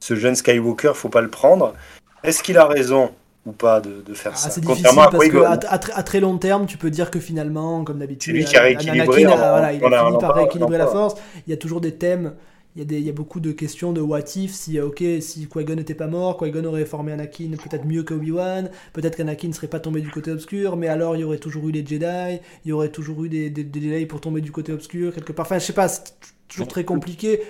ce 0.00 0.14
jeune 0.16 0.34
Skywalker. 0.34 0.92
Faut 0.94 1.08
pas 1.08 1.20
le 1.22 1.28
prendre. 1.28 1.74
Est-ce 2.22 2.42
qu'il 2.42 2.58
a 2.58 2.66
raison 2.66 3.12
ou 3.46 3.52
pas 3.52 3.80
de, 3.80 4.02
de 4.04 4.14
faire 4.14 4.32
Ah, 4.34 4.38
ça? 4.38 4.50
c'est 4.50 4.60
difficile 4.60 4.98
à 4.98 5.08
parce 5.08 5.28
que 5.28 5.36
à, 5.38 5.50
à 5.52 5.78
tr- 5.78 5.92
à 5.94 6.02
très 6.02 6.18
long 6.20 6.36
terme, 6.36 6.66
tu 6.66 6.76
peux 6.78 6.90
dire 6.90 7.10
que 7.12 7.20
finalement, 7.20 7.84
comme 7.84 7.98
d'habitude, 8.00 8.34
a 8.56 8.62
Anakin 8.90 9.28
en- 9.28 9.36
voilà, 9.36 9.72
il 9.72 9.84
a 9.84 10.06
fini 10.06 10.18
par 10.18 10.34
rééquilibrer 10.34 10.78
la 10.78 10.86
force. 10.88 11.14
Il 11.46 11.50
y 11.50 11.54
a 11.54 11.56
toujours 11.56 11.80
des 11.80 11.94
thèmes, 11.94 12.32
il 12.76 12.80
y 12.80 12.82
a, 12.82 12.84
des, 12.84 12.98
il 12.98 13.06
y 13.06 13.08
a 13.08 13.12
beaucoup 13.12 13.40
de 13.40 13.52
questions 13.52 13.92
de 13.92 14.02
what 14.02 14.20
if, 14.36 14.52
si, 14.52 14.78
euh, 14.78 14.86
ok, 14.88 15.02
si 15.20 15.48
Qui-Gon 15.48 15.76
n'était 15.76 15.94
pas 15.94 16.06
mort, 16.08 16.36
Qui-Gon 16.36 16.64
aurait 16.66 16.84
formé 16.84 17.10
Anakin 17.12 17.50
peut-être 17.52 17.86
mieux 17.86 18.02
que 18.02 18.12
Obi-Wan, 18.14 18.70
peut-être 18.92 19.16
qu'Anakin 19.16 19.48
ne 19.48 19.52
serait 19.54 19.66
pas 19.66 19.80
tombé 19.80 20.02
du 20.02 20.10
côté 20.10 20.30
obscur, 20.30 20.76
mais 20.76 20.86
alors 20.88 21.16
il 21.16 21.20
y 21.20 21.24
aurait 21.24 21.38
toujours 21.38 21.68
eu 21.68 21.72
les 21.72 21.84
Jedi, 21.84 22.38
il 22.64 22.68
y 22.68 22.72
aurait 22.72 22.90
toujours 22.90 23.24
eu 23.24 23.30
des, 23.30 23.48
des, 23.50 23.64
des 23.64 23.80
Jedi 23.80 24.04
pour 24.06 24.20
tomber 24.20 24.42
du 24.42 24.52
côté 24.52 24.72
obscur, 24.72 25.14
quelque 25.14 25.32
part. 25.32 25.46
Enfin, 25.46 25.58
je 25.58 25.64
sais 25.64 25.72
pas, 25.72 25.88
c'est 25.88 26.14
toujours 26.48 26.68
très 26.68 26.84
compliqué. 26.84 27.40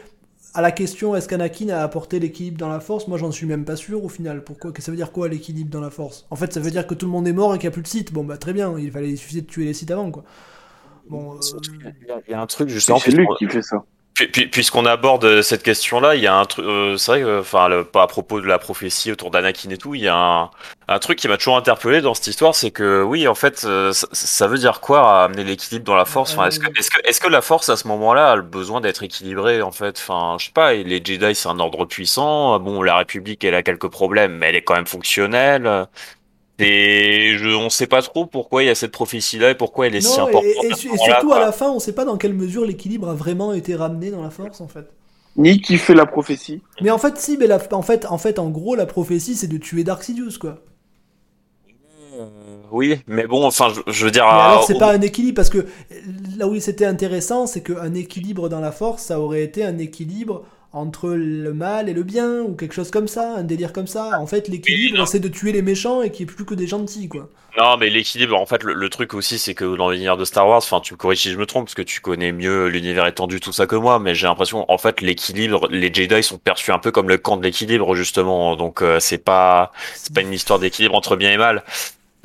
À 0.54 0.62
la 0.62 0.70
question 0.70 1.14
est-ce 1.16 1.28
qu'Anakin 1.28 1.68
a 1.70 1.82
apporté 1.82 2.18
l'équilibre 2.20 2.56
dans 2.56 2.68
la 2.68 2.80
force, 2.80 3.08
moi 3.08 3.18
j'en 3.18 3.30
suis 3.32 3.46
même 3.46 3.64
pas 3.66 3.76
sûr 3.76 4.02
au 4.04 4.08
final. 4.08 4.42
Pourquoi 4.44 4.72
que 4.72 4.80
Ça 4.80 4.90
veut 4.92 4.96
dire 4.96 5.12
quoi 5.12 5.28
l'équilibre 5.28 5.70
dans 5.70 5.80
la 5.82 5.90
force? 5.90 6.24
En 6.30 6.36
fait, 6.36 6.52
ça 6.52 6.60
veut 6.60 6.70
dire 6.70 6.86
que 6.86 6.94
tout 6.94 7.04
le 7.04 7.12
monde 7.12 7.26
est 7.28 7.32
mort 7.34 7.54
et 7.54 7.58
qu'il 7.58 7.66
n'y 7.68 7.72
a 7.72 7.74
plus 7.74 7.82
de 7.82 7.88
site. 7.88 8.12
Bon 8.12 8.24
bah 8.24 8.38
très 8.38 8.52
bien, 8.54 8.78
il 8.78 8.90
fallait 8.90 9.10
il 9.10 9.18
suffisait 9.18 9.42
de 9.42 9.46
tuer 9.46 9.64
les 9.66 9.74
sites 9.74 9.90
avant 9.90 10.10
quoi. 10.10 10.24
Bon, 11.10 11.34
euh, 11.34 11.38
Il 12.02 12.08
y 12.08 12.10
a- 12.10 12.20
il 12.26 12.30
y 12.30 12.34
a 12.34 12.40
un 12.40 12.46
truc 12.46 12.68
justement. 12.68 12.98
C'est 12.98 13.10
lui 13.10 13.26
qui 13.38 13.46
fait 13.48 13.62
ça. 13.62 13.84
Puis- 14.16 14.28
puis- 14.28 14.46
Puisqu'on 14.46 14.86
aborde 14.86 15.42
cette 15.42 15.62
question-là, 15.62 16.14
il 16.14 16.22
y 16.22 16.26
a 16.26 16.34
un 16.34 16.46
truc, 16.46 16.64
euh, 16.64 16.96
c'est 16.96 17.20
vrai 17.20 17.38
enfin, 17.40 17.84
pas 17.92 18.02
à 18.02 18.06
propos 18.06 18.40
de 18.40 18.46
la 18.46 18.58
prophétie 18.58 19.12
autour 19.12 19.30
d'Anakin 19.30 19.68
et 19.68 19.76
tout, 19.76 19.94
il 19.94 20.00
y 20.00 20.08
a 20.08 20.50
un, 20.88 20.98
truc 21.00 21.18
qui 21.18 21.28
m'a 21.28 21.36
toujours 21.36 21.58
interpellé 21.58 22.00
dans 22.00 22.14
cette 22.14 22.28
histoire, 22.28 22.54
c'est 22.54 22.70
que 22.70 23.02
oui, 23.02 23.28
en 23.28 23.34
fait, 23.34 23.64
euh, 23.66 23.92
ça, 23.92 24.46
veut 24.46 24.56
dire 24.56 24.80
quoi 24.80 25.24
amener 25.24 25.44
l'équilibre 25.44 25.84
dans 25.84 25.96
la 25.96 26.06
force? 26.06 26.32
Est-ce 26.32 26.58
que, 26.58 27.26
que, 27.26 27.30
la 27.30 27.42
force 27.42 27.68
à 27.68 27.76
ce 27.76 27.86
moment-là 27.88 28.32
a 28.32 28.36
le 28.36 28.42
besoin 28.42 28.80
d'être 28.80 29.02
équilibrée 29.02 29.60
en 29.60 29.72
fait? 29.72 29.98
Enfin, 29.98 30.36
je 30.40 30.46
sais 30.46 30.52
pas. 30.52 30.72
Les 30.72 31.02
Jedi, 31.04 31.34
c'est 31.34 31.48
un 31.50 31.58
ordre 31.60 31.84
puissant. 31.84 32.58
Bon, 32.58 32.82
la 32.82 32.96
République, 32.96 33.44
elle 33.44 33.54
a 33.54 33.62
quelques 33.62 33.88
problèmes, 33.88 34.38
mais 34.38 34.48
elle 34.48 34.56
est 34.56 34.62
quand 34.62 34.76
même 34.76 34.86
fonctionnelle. 34.86 35.88
Et 36.58 37.34
je, 37.36 37.48
on 37.48 37.68
sait 37.68 37.86
pas 37.86 38.00
trop 38.02 38.24
pourquoi 38.26 38.62
il 38.62 38.66
y 38.66 38.70
a 38.70 38.74
cette 38.74 38.92
prophétie-là 38.92 39.50
et 39.50 39.54
pourquoi 39.54 39.86
elle 39.88 39.94
est 39.94 40.00
si 40.00 40.18
importante. 40.20 40.44
et, 40.64 40.72
surtout 40.96 41.32
à 41.32 41.40
la 41.40 41.52
fin, 41.52 41.70
on 41.70 41.78
sait 41.80 41.92
pas 41.94 42.04
dans 42.06 42.16
quelle 42.16 42.32
mesure 42.34 42.64
l'équilibre 42.64 43.08
a 43.10 43.14
vraiment 43.14 43.52
été 43.52 43.74
ramené 43.74 44.10
dans 44.10 44.22
la 44.22 44.30
force 44.30 44.60
en 44.60 44.68
fait. 44.68 44.86
Ni 45.36 45.60
qui 45.60 45.76
fait 45.76 45.94
la 45.94 46.06
prophétie. 46.06 46.62
Mais 46.80 46.90
en 46.90 46.98
fait, 46.98 47.18
si, 47.18 47.36
mais 47.36 47.46
la- 47.46 47.60
en 47.72 47.82
fait, 47.82 48.06
en 48.06 48.16
fait, 48.18 48.38
en 48.38 48.48
gros, 48.48 48.74
la 48.74 48.86
prophétie 48.86 49.34
c'est 49.34 49.48
de 49.48 49.58
tuer 49.58 49.84
Dark 49.84 50.02
Sidious 50.02 50.38
quoi. 50.40 50.62
Oui, 52.72 52.98
mais 53.06 53.26
bon, 53.26 53.44
enfin, 53.46 53.68
je, 53.74 53.92
je 53.92 54.04
veux 54.04 54.10
dire. 54.10 54.24
Mais 54.24 54.30
alors, 54.30 54.64
c'est 54.64 54.74
au- 54.74 54.78
pas 54.78 54.92
un 54.92 55.00
équilibre, 55.00 55.36
parce 55.36 55.50
que 55.50 55.66
là 56.36 56.48
où 56.48 56.58
c'était 56.58 56.84
intéressant, 56.86 57.46
c'est 57.46 57.62
qu'un 57.62 57.94
équilibre 57.94 58.48
dans 58.48 58.60
la 58.60 58.72
force, 58.72 59.04
ça 59.04 59.20
aurait 59.20 59.42
été 59.42 59.64
un 59.64 59.78
équilibre 59.78 60.44
entre 60.72 61.10
le 61.10 61.52
mal 61.54 61.88
et 61.88 61.94
le 61.94 62.02
bien, 62.02 62.42
ou 62.42 62.54
quelque 62.54 62.74
chose 62.74 62.90
comme 62.90 63.08
ça, 63.08 63.36
un 63.36 63.44
délire 63.44 63.72
comme 63.72 63.86
ça. 63.86 64.20
En 64.20 64.26
fait, 64.26 64.48
l'équilibre, 64.48 65.06
c'est 65.06 65.20
de 65.20 65.28
tuer 65.28 65.52
les 65.52 65.62
méchants 65.62 66.02
et 66.02 66.10
qu'il 66.10 66.26
n'y 66.26 66.32
ait 66.32 66.34
plus 66.34 66.44
que 66.44 66.54
des 66.54 66.66
gentils, 66.66 67.08
quoi. 67.08 67.30
Non, 67.58 67.78
mais 67.78 67.88
l'équilibre, 67.88 68.38
en 68.38 68.44
fait, 68.44 68.62
le, 68.62 68.74
le 68.74 68.88
truc 68.90 69.14
aussi, 69.14 69.38
c'est 69.38 69.54
que 69.54 69.76
dans 69.76 69.90
l'univers 69.90 70.18
de 70.18 70.26
Star 70.26 70.46
Wars, 70.46 70.58
enfin, 70.58 70.80
tu 70.80 70.92
me 70.92 70.98
corriges 70.98 71.22
si 71.22 71.30
je 71.30 71.38
me 71.38 71.46
trompe, 71.46 71.64
parce 71.64 71.74
que 71.74 71.80
tu 71.80 72.00
connais 72.00 72.30
mieux 72.30 72.66
l'univers 72.66 73.06
étendu, 73.06 73.40
tout 73.40 73.52
ça 73.52 73.66
que 73.66 73.76
moi, 73.76 73.98
mais 73.98 74.14
j'ai 74.14 74.26
l'impression, 74.26 74.70
en 74.70 74.76
fait, 74.76 75.00
l'équilibre, 75.00 75.66
les 75.70 75.92
Jedi 75.92 76.22
sont 76.22 76.36
perçus 76.36 76.72
un 76.72 76.78
peu 76.78 76.90
comme 76.90 77.08
le 77.08 77.16
camp 77.16 77.38
de 77.38 77.42
l'équilibre, 77.42 77.94
justement, 77.94 78.56
donc 78.56 78.82
euh, 78.82 79.00
c'est 79.00 79.16
pas, 79.16 79.72
c'est 79.94 80.14
pas 80.14 80.20
une 80.20 80.34
histoire 80.34 80.58
d'équilibre 80.58 80.94
entre 80.94 81.16
bien 81.16 81.32
et 81.32 81.38
mal. 81.38 81.64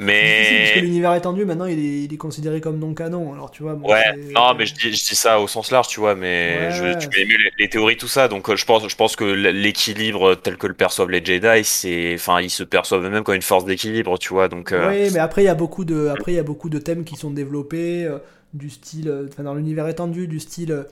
Parce 0.05 0.71
que 0.71 0.79
l'univers 0.79 1.13
étendu, 1.15 1.45
maintenant, 1.45 1.65
il 1.65 1.79
est, 1.79 2.03
il 2.05 2.13
est 2.13 2.17
considéré 2.17 2.61
comme 2.61 2.79
non 2.79 2.93
canon. 2.93 3.33
Alors, 3.33 3.51
tu 3.51 3.63
vois, 3.63 3.75
bon, 3.75 3.89
ouais, 3.89 4.03
non, 4.35 4.53
mais 4.55 4.65
je 4.65 4.73
dis, 4.73 4.93
je 4.93 5.09
dis 5.09 5.15
ça 5.15 5.39
au 5.39 5.47
sens 5.47 5.71
large, 5.71 5.87
tu 5.87 5.99
vois, 5.99 6.15
mais 6.15 6.67
Ouais, 6.67 6.71
je, 6.71 6.83
ouais. 6.83 6.97
tu 6.97 7.07
mieux 7.25 7.37
les, 7.37 7.51
les 7.59 7.69
théories, 7.69 7.97
tout 7.97 8.07
ça, 8.07 8.27
donc 8.27 8.49
euh, 8.49 8.55
je 8.55 8.65
pense, 8.65 8.87
je 8.87 8.95
pense 8.95 9.15
que 9.15 9.23
l'équilibre 9.25 10.35
tel 10.35 10.57
que 10.57 10.67
le 10.67 10.73
perçoivent 10.73 11.09
les 11.09 11.23
Jedi, 11.23 11.63
c'est, 11.63 12.13
enfin, 12.15 12.41
ils 12.41 12.49
se 12.49 12.63
perçoivent 12.63 13.03
eux-mêmes 13.05 13.23
comme 13.23 13.35
une 13.35 13.41
force 13.41 13.65
d'équilibre, 13.65 14.17
tu 14.19 14.29
vois, 14.29 14.47
donc. 14.47 14.71
euh, 14.71 14.89
Oui, 14.89 15.09
mais 15.13 15.19
après 15.19 15.43
il 15.43 15.45
y 15.45 15.49
a 15.49 15.55
beaucoup 15.55 15.85
de, 15.85 16.07
après 16.07 16.31
il 16.33 16.35
y 16.35 16.39
a 16.39 16.43
beaucoup 16.43 16.69
de 16.69 16.79
thèmes 16.79 17.03
qui 17.03 17.15
sont 17.15 17.31
développés 17.31 18.05
euh, 18.05 18.19
du 18.53 18.69
style, 18.69 19.11
enfin 19.29 19.43
dans 19.43 19.55
l'univers 19.55 19.87
étendu, 19.87 20.27
du 20.27 20.39
style. 20.39 20.85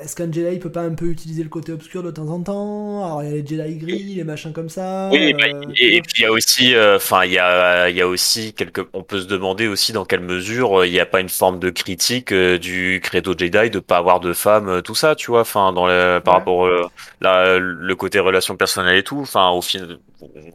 Est-ce 0.00 0.16
qu'un 0.16 0.30
Jedi 0.30 0.58
peut 0.58 0.72
pas 0.72 0.82
un 0.82 0.94
peu 0.94 1.06
utiliser 1.06 1.42
le 1.42 1.48
côté 1.48 1.72
obscur 1.72 2.02
de 2.02 2.10
temps 2.10 2.28
en 2.28 2.42
temps? 2.42 3.04
Alors 3.04 3.22
il 3.22 3.28
y 3.30 3.32
a 3.32 3.36
les 3.36 3.46
Jedi 3.46 3.76
gris, 3.78 4.14
les 4.14 4.24
machins 4.24 4.52
comme 4.52 4.68
ça. 4.68 5.10
Oui, 5.12 5.32
euh, 5.32 5.36
bah, 5.38 5.46
et, 5.80 6.02
puis 6.02 6.14
il 6.18 6.22
y 6.22 6.24
a 6.26 6.32
aussi, 6.32 6.74
euh, 6.74 6.96
enfin, 6.96 7.24
il 7.24 7.30
y 7.32 7.38
a, 7.38 7.88
il 7.88 7.96
y 7.96 8.00
a 8.00 8.08
aussi 8.08 8.52
quelque, 8.54 8.88
on 8.92 9.04
peut 9.04 9.20
se 9.20 9.26
demander 9.26 9.68
aussi 9.68 9.92
dans 9.92 10.04
quelle 10.04 10.20
mesure 10.20 10.80
euh, 10.80 10.86
il 10.86 10.90
n'y 10.92 10.98
a 10.98 11.06
pas 11.06 11.20
une 11.20 11.28
forme 11.28 11.60
de 11.60 11.70
critique 11.70 12.32
euh, 12.32 12.58
du 12.58 13.00
credo 13.00 13.32
Jedi 13.38 13.70
de 13.70 13.78
pas 13.78 13.98
avoir 13.98 14.18
de 14.18 14.32
femmes, 14.32 14.68
euh, 14.68 14.80
tout 14.82 14.96
ça, 14.96 15.14
tu 15.14 15.30
vois, 15.30 15.42
enfin, 15.42 15.72
dans 15.72 15.86
le, 15.86 16.18
par 16.24 16.34
Ouais. 16.34 16.40
rapport 16.40 16.66
euh, 16.66 16.88
la- 17.20 17.58
le 17.60 17.94
côté 17.94 18.18
relation 18.18 18.56
personnelle 18.56 18.96
et 18.96 19.04
tout, 19.04 19.20
enfin, 19.20 19.50
au 19.50 19.62
final, 19.62 19.98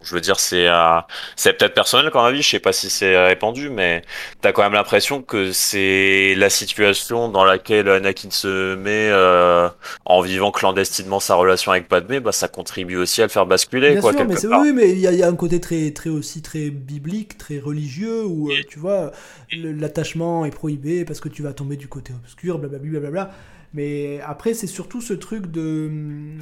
je 0.01 0.15
veux 0.15 0.21
dire, 0.21 0.39
c'est 0.39 0.67
euh, 0.67 0.99
c'est 1.35 1.53
peut-être 1.53 1.73
personnel 1.73 2.09
quand 2.11 2.25
même, 2.25 2.35
je 2.41 2.47
sais 2.47 2.59
pas 2.59 2.73
si 2.73 2.89
c'est 2.89 3.17
répandu, 3.25 3.69
mais 3.69 4.01
t'as 4.41 4.51
quand 4.51 4.63
même 4.63 4.73
l'impression 4.73 5.21
que 5.21 5.51
c'est 5.51 6.33
la 6.35 6.49
situation 6.49 7.29
dans 7.29 7.45
laquelle 7.45 7.87
Anakin 7.89 8.29
se 8.31 8.75
met 8.75 9.09
euh, 9.11 9.69
en 10.05 10.21
vivant 10.21 10.51
clandestinement 10.51 11.19
sa 11.19 11.35
relation 11.35 11.71
avec 11.71 11.87
Padmé, 11.87 12.19
bah 12.19 12.31
ça 12.31 12.47
contribue 12.47 12.97
aussi 12.97 13.21
à 13.21 13.25
le 13.25 13.29
faire 13.29 13.45
basculer. 13.45 13.91
Bien 13.91 14.01
quoi, 14.01 14.11
sûr, 14.11 14.25
mais 14.25 14.35
c'est 14.35 14.47
oui, 14.47 14.73
mais 14.73 14.91
il 14.91 14.99
y, 14.99 15.07
a- 15.07 15.11
il 15.11 15.17
y 15.19 15.23
a 15.23 15.27
un 15.27 15.35
côté 15.35 15.59
très, 15.59 15.91
très 15.91 16.09
aussi 16.09 16.41
très 16.41 16.69
biblique, 16.69 17.37
très 17.37 17.59
religieux, 17.59 18.25
où 18.25 18.51
euh, 18.51 18.63
tu 18.67 18.79
vois, 18.79 19.11
l'attachement 19.51 20.45
est 20.45 20.51
prohibé 20.51 21.03
parce 21.05 21.19
que 21.19 21.29
tu 21.29 21.41
vas 21.41 21.53
tomber 21.53 21.77
du 21.77 21.87
côté 21.87 22.13
obscur, 22.13 22.59
blablabla, 22.59 22.89
blablabla. 22.99 23.31
Mais 23.73 24.19
après, 24.21 24.53
c'est 24.53 24.67
surtout 24.67 25.01
ce 25.01 25.13
truc 25.13 25.47
de, 25.49 25.89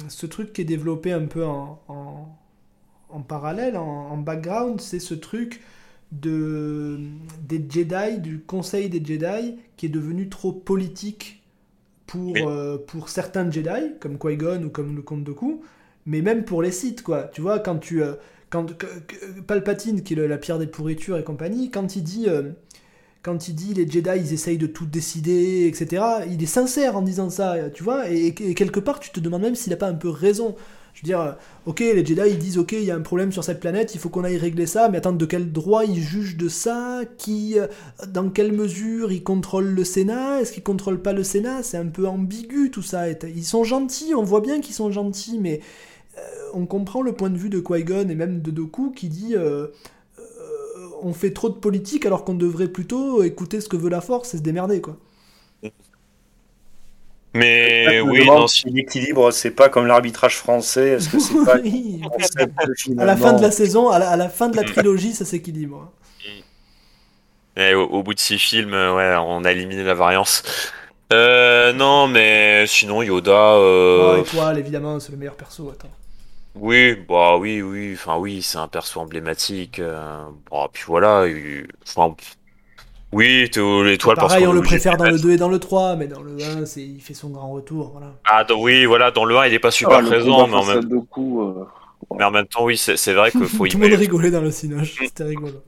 ce 0.08 0.26
truc 0.26 0.52
qui 0.52 0.62
est 0.62 0.64
développé 0.64 1.12
un 1.12 1.26
peu 1.26 1.44
en, 1.46 1.80
en, 1.88 2.28
en 3.12 3.20
parallèle, 3.22 3.76
en, 3.76 4.10
en 4.10 4.16
background, 4.18 4.80
c'est 4.80 5.00
ce 5.00 5.14
truc 5.14 5.62
de 6.12 6.98
des 7.48 7.64
Jedi, 7.68 8.18
du 8.20 8.40
Conseil 8.40 8.88
des 8.90 9.04
Jedi, 9.04 9.56
qui 9.76 9.86
est 9.86 9.90
devenu 9.90 10.28
trop 10.28 10.52
politique 10.52 11.42
pour, 12.06 12.34
Oui. 12.34 12.48
euh, 12.48 12.78
pour 12.78 13.08
certains 13.08 13.50
Jedi, 13.50 13.94
comme 14.00 14.18
Qui-Gon 14.18 14.64
ou 14.64 14.70
comme 14.70 14.96
le 14.96 15.02
Comte 15.02 15.24
Dooku, 15.24 15.62
mais 16.06 16.22
même 16.22 16.44
pour 16.44 16.62
les 16.62 16.72
sites, 16.72 17.02
quoi. 17.02 17.24
Tu 17.32 17.40
vois, 17.40 17.60
quand 17.60 17.78
tu... 17.78 18.02
euh, 18.02 18.14
quand, 18.50 18.76
que- 18.76 18.86
que- 19.06 19.40
Palpatine, 19.42 20.02
qui 20.02 20.14
est 20.14 20.16
le- 20.16 20.26
la 20.26 20.38
pierre 20.38 20.58
des 20.58 20.66
pourritures 20.66 21.18
et 21.18 21.24
compagnie, 21.24 21.70
quand 21.70 21.96
il 21.96 22.02
dit... 22.04 22.26
euh, 22.28 22.52
quand 23.22 23.48
il 23.48 23.54
dit 23.54 23.74
les 23.74 23.88
Jedi, 23.88 24.10
ils 24.16 24.32
essayent 24.32 24.58
de 24.58 24.66
tout 24.66 24.86
décider, 24.86 25.66
etc., 25.66 26.24
il 26.30 26.42
est 26.42 26.46
sincère 26.46 26.96
en 26.96 27.02
disant 27.02 27.28
ça, 27.30 27.70
tu 27.70 27.82
vois, 27.82 28.10
et, 28.10 28.28
et 28.28 28.54
quelque 28.54 28.80
part, 28.80 28.98
tu 29.00 29.10
te 29.10 29.20
demandes 29.20 29.42
même 29.42 29.54
s'il 29.54 29.70
n'a 29.70 29.76
pas 29.76 29.88
un 29.88 29.94
peu 29.94 30.08
raison. 30.08 30.56
Je 31.00 31.06
veux 31.06 31.16
dire, 31.16 31.20
euh, 31.20 31.32
ok, 31.64 31.80
les 31.80 32.04
Jedi, 32.04 32.20
ils 32.28 32.38
disent, 32.38 32.58
ok, 32.58 32.72
il 32.72 32.84
y 32.84 32.90
a 32.90 32.94
un 32.94 33.00
problème 33.00 33.32
sur 33.32 33.42
cette 33.42 33.58
planète, 33.58 33.94
il 33.94 34.00
faut 34.00 34.10
qu'on 34.10 34.22
aille 34.22 34.36
régler 34.36 34.66
ça, 34.66 34.90
mais 34.90 34.98
attends, 34.98 35.14
de 35.14 35.24
quel 35.24 35.50
droit 35.50 35.86
ils 35.86 36.02
jugent 36.02 36.36
de 36.36 36.48
ça? 36.48 37.00
Qui, 37.16 37.58
euh, 37.58 37.68
Dans 38.08 38.28
quelle 38.28 38.52
mesure 38.52 39.10
ils 39.10 39.22
contrôlent 39.22 39.72
le 39.72 39.84
Sénat? 39.84 40.42
Est-ce 40.42 40.52
qu'ils 40.52 40.62
contrôlent 40.62 41.00
pas 41.00 41.14
le 41.14 41.24
Sénat? 41.24 41.62
C'est 41.62 41.78
un 41.78 41.86
peu 41.86 42.06
ambigu 42.06 42.70
tout 42.70 42.82
ça. 42.82 43.06
Ils 43.08 43.44
sont 43.44 43.64
gentils, 43.64 44.14
on 44.14 44.24
voit 44.24 44.42
bien 44.42 44.60
qu'ils 44.60 44.74
sont 44.74 44.90
gentils, 44.90 45.38
mais 45.38 45.60
euh, 46.18 46.20
on 46.52 46.66
comprend 46.66 47.00
le 47.00 47.12
point 47.12 47.30
de 47.30 47.38
vue 47.38 47.48
de 47.48 47.60
Qui-Gon 47.60 48.10
et 48.10 48.14
même 48.14 48.42
de 48.42 48.50
Doku 48.50 48.90
qui 48.90 49.08
dit... 49.08 49.34
on 51.02 51.14
fait 51.14 51.32
trop 51.32 51.48
de 51.48 51.54
politique 51.54 52.04
alors 52.04 52.24
qu'on 52.26 52.34
devrait 52.34 52.68
plutôt 52.68 53.22
écouter 53.22 53.62
ce 53.62 53.70
que 53.70 53.76
veut 53.78 53.88
la 53.88 54.02
force 54.02 54.34
et 54.34 54.36
se 54.36 54.42
démerder 54.42 54.82
quoi. 54.82 54.98
Mais 57.34 58.00
oui, 58.00 58.26
non, 58.26 58.46
si 58.48 58.68
l'équilibre, 58.70 59.30
c'est 59.30 59.52
pas 59.52 59.68
comme 59.68 59.86
l'arbitrage 59.86 60.36
français. 60.36 60.90
Est-ce 60.90 61.08
que 61.08 61.18
c'est 61.20 61.38
pas 61.44 61.58
Oui. 61.62 62.00
un 62.04 62.08
concept 62.08 62.54
de 62.58 63.00
à 63.00 63.04
la 63.04 63.16
fin 63.16 63.32
de 63.34 63.42
la 63.42 63.50
saison, 63.50 63.88
à 63.88 63.98
la, 63.98 64.10
à 64.10 64.16
la 64.16 64.28
fin 64.28 64.48
de 64.48 64.56
la 64.56 64.64
trilogie, 64.64 65.12
ça 65.12 65.24
s'équilibre. 65.24 65.92
Et 67.56 67.74
au, 67.74 67.82
au 67.84 68.02
bout 68.02 68.14
de 68.14 68.20
six 68.20 68.38
films, 68.38 68.74
euh, 68.74 68.94
ouais, 68.94 69.16
on 69.26 69.44
a 69.44 69.52
éliminé 69.52 69.82
la 69.82 69.94
variance. 69.94 70.42
Euh, 71.12 71.72
non, 71.72 72.06
mais 72.08 72.66
sinon 72.66 73.02
Yoda, 73.02 73.32
euh, 73.56 74.14
Oh, 74.14 74.16
étoile, 74.16 74.58
évidemment, 74.58 75.00
c'est 75.00 75.12
le 75.12 75.18
meilleur 75.18 75.36
perso. 75.36 75.70
Attends. 75.70 75.90
oui, 76.54 76.94
bah 77.08 77.36
oui, 77.36 77.62
oui, 77.62 77.92
enfin 77.94 78.16
oui, 78.18 78.42
c'est 78.42 78.58
un 78.58 78.68
perso 78.68 79.00
emblématique. 79.00 79.78
Euh, 79.78 80.24
bon, 80.50 80.68
puis 80.72 80.82
voilà, 80.86 81.26
il- 81.26 81.68
enfin, 81.86 82.14
oui, 83.12 83.50
l'étoile 83.84 84.16
parce 84.16 84.28
Pareil, 84.32 84.44
qu'on 84.44 84.50
on 84.50 84.54
le 84.54 84.60
préfère 84.62 84.96
dans 84.96 85.04
le 85.04 85.12
mettre. 85.12 85.22
2 85.24 85.30
et 85.32 85.36
dans 85.36 85.48
le 85.48 85.58
3, 85.58 85.96
mais 85.96 86.06
dans 86.06 86.22
le 86.22 86.36
1, 86.42 86.64
c'est, 86.66 86.82
il 86.82 87.00
fait 87.00 87.14
son 87.14 87.30
grand 87.30 87.50
retour. 87.50 87.90
Voilà. 87.92 88.12
Ah 88.24 88.44
dans- 88.44 88.60
oui, 88.60 88.84
voilà, 88.84 89.10
dans 89.10 89.24
le 89.24 89.36
1, 89.36 89.46
il 89.46 89.54
est 89.54 89.58
pas 89.58 89.70
super 89.72 89.98
Ah, 89.98 90.02
présent, 90.02 90.46
mais 90.46 90.54
en 90.56 90.64
même, 90.64 90.90
euh, 91.18 91.64
mais 92.16 92.24
en 92.24 92.30
même 92.30 92.46
temps, 92.46 92.64
oui, 92.64 92.76
c'est 92.76 93.12
vrai 93.12 93.30
qu'il 93.30 93.44
faut 93.46 93.46
Tout 93.66 93.76
le 93.76 93.80
monde 93.82 93.88
imaginer. 93.88 93.96
rigolait 93.96 94.30
dans 94.30 94.40
le 94.40 94.50
cinoche, 94.50 94.94
c'était 95.00 95.24
rigolo. 95.24 95.62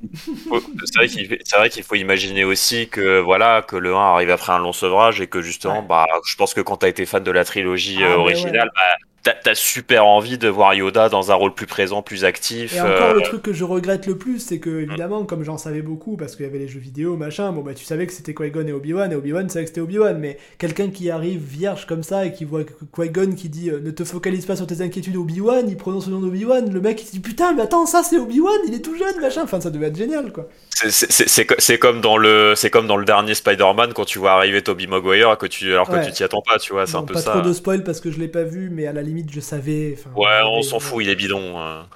C'est 0.85 1.56
vrai 1.56 1.69
qu'il 1.70 1.82
faut 1.82 1.94
imaginer 1.97 2.44
aussi 2.44 2.89
que 2.89 3.19
voilà 3.20 3.62
que 3.62 3.77
le 3.77 3.94
1 3.94 3.98
arrive 4.14 4.31
après 4.31 4.52
un 4.52 4.59
long 4.59 4.73
sevrage 4.73 5.20
et 5.20 5.27
que 5.27 5.43
justement, 5.43 5.81
Ouais. 5.81 5.86
bah, 5.89 6.06
je 6.24 6.36
pense 6.36 6.55
que 6.55 6.60
quand 6.60 6.77
t'as 6.78 6.89
été 6.89 7.06
fan 7.06 7.23
de 7.24 7.31
la 7.31 7.44
trilogie 7.44 7.98
Ah, 8.02 8.12
euh, 8.12 8.16
originale, 8.16 8.70
bah, 8.74 8.81
t'as 9.23 9.55
super 9.55 10.05
envie 10.07 10.36
de 10.39 10.49
voir 10.49 10.74
Yoda 10.74 11.09
dans 11.09 11.31
un 11.31 11.35
rôle 11.35 11.55
plus 11.55 11.66
présent, 11.66 12.03
plus 12.03 12.24
actif. 12.24 12.74
Et 12.74 12.81
encore, 12.81 13.11
euh, 13.11 13.15
le 13.15 13.23
truc 13.23 13.43
que 13.43 13.53
je 13.53 13.65
regrette 13.65 14.07
le 14.07 14.16
plus, 14.19 14.39
c'est 14.40 14.59
que, 14.59 14.81
évidemment, 14.81 15.24
comme 15.24 15.44
j'en 15.44 15.59
savais 15.59 15.82
beaucoup, 15.82 16.16
parce 16.16 16.35
qu'il 16.35 16.44
y 16.44 16.49
avait 16.49 16.59
les 16.59 16.66
jeux 16.69 16.81
vidéo, 16.81 17.16
machin, 17.16 17.53
bon, 17.53 17.61
bah, 17.62 17.74
tu 17.74 17.85
savais 17.85 18.07
que 18.07 18.12
c'était 18.12 18.35
Qui-Gon 18.35 18.66
et 18.66 18.73
Obi-Wan, 18.73 19.12
et 19.12 19.15
Obi-Wan 19.15 19.49
savait 19.49 19.65
que 19.65 19.69
c'était 19.69 19.81
Obi-Wan, 19.81 20.19
mais 20.19 20.39
quelqu'un 20.59 20.90
qui 20.90 21.11
arrive 21.11 21.40
vierge 21.43 21.86
comme 21.86 22.03
ça 22.03 22.27
et 22.27 22.32
qui 22.32 22.44
voit 22.44 22.62
Qui-Gon 22.65 23.32
qui 23.36 23.49
dit 23.49 23.70
euh, 23.70 23.81
Ne 23.81 23.90
te 23.93 24.03
focalise 24.05 24.44
pas 24.47 24.57
sur 24.57 24.66
tes 24.66 24.81
inquiétudes, 24.82 25.16
Obi-Wan, 25.16 25.69
il 25.69 25.77
prononce 25.77 26.07
le 26.07 26.12
nom 26.15 26.20
d'Obi-Wan, 26.20 26.73
le 26.73 26.81
mec 26.81 27.01
il 27.03 27.07
se 27.07 27.12
dit 27.12 27.20
Putain, 27.20 27.53
mais 27.55 27.62
attends, 27.62 27.86
ça 27.86 28.03
c'est 28.03 28.19
Obi-Wan, 28.19 28.59
il 28.66 28.74
est 28.74 28.81
tout 28.81 28.97
jeune, 28.97 29.20
machin, 29.20 29.43
enfin, 29.44 29.61
ça 29.61 29.70
devait 29.70 29.86
être 29.86 29.97
génial, 29.97 30.32
quoi. 30.32 30.49
C'est- 30.74 30.90
C'est 30.90 31.12
c'est- 31.12 31.28
c'est 31.28 31.47
co- 31.47 31.55
c'est 31.59 31.78
comme 31.78 32.01
dans 32.01 32.16
le 32.16 32.55
c'est 32.57 32.70
comme 32.70 32.86
dans 32.89 32.97
le 32.97 33.05
dernier 33.05 33.35
Spider-Man 33.35 33.93
quand 33.94 34.05
tu 34.05 34.19
vois 34.19 34.32
arriver 34.32 34.62
Tobey 34.62 34.86
Maguire 34.86 35.39
que 35.39 35.47
tu 35.47 35.70
alors 35.73 35.86
que 35.89 35.93
Ouais. 35.94 36.05
tu 36.07 36.11
t'y 36.12 36.24
attends 36.24 36.43
pas, 36.43 36.59
tu 36.59 36.73
vois, 36.73 36.86
c'est 36.86 36.97
un 36.97 37.03
peu 37.05 37.15
pas 37.15 37.20
ça. 37.20 37.31
trop 37.32 37.40
de 37.43 37.53
spoil 37.53 37.85
parce 37.85 38.01
que 38.01 38.11
je 38.11 38.19
l'ai 38.19 38.27
pas 38.28 38.43
vu, 38.43 38.69
mais 38.73 38.86
à 38.86 38.93
la 38.93 39.03
limite, 39.12 39.30
je 39.32 39.40
savais. 39.40 39.97
Ouais, 40.16 40.40
on 40.44 40.62
s'en 40.62 40.80
fout, 40.80 41.02
il 41.05 41.09
est 41.10 41.16
bidon. 41.16 41.59
hein. 41.59 41.86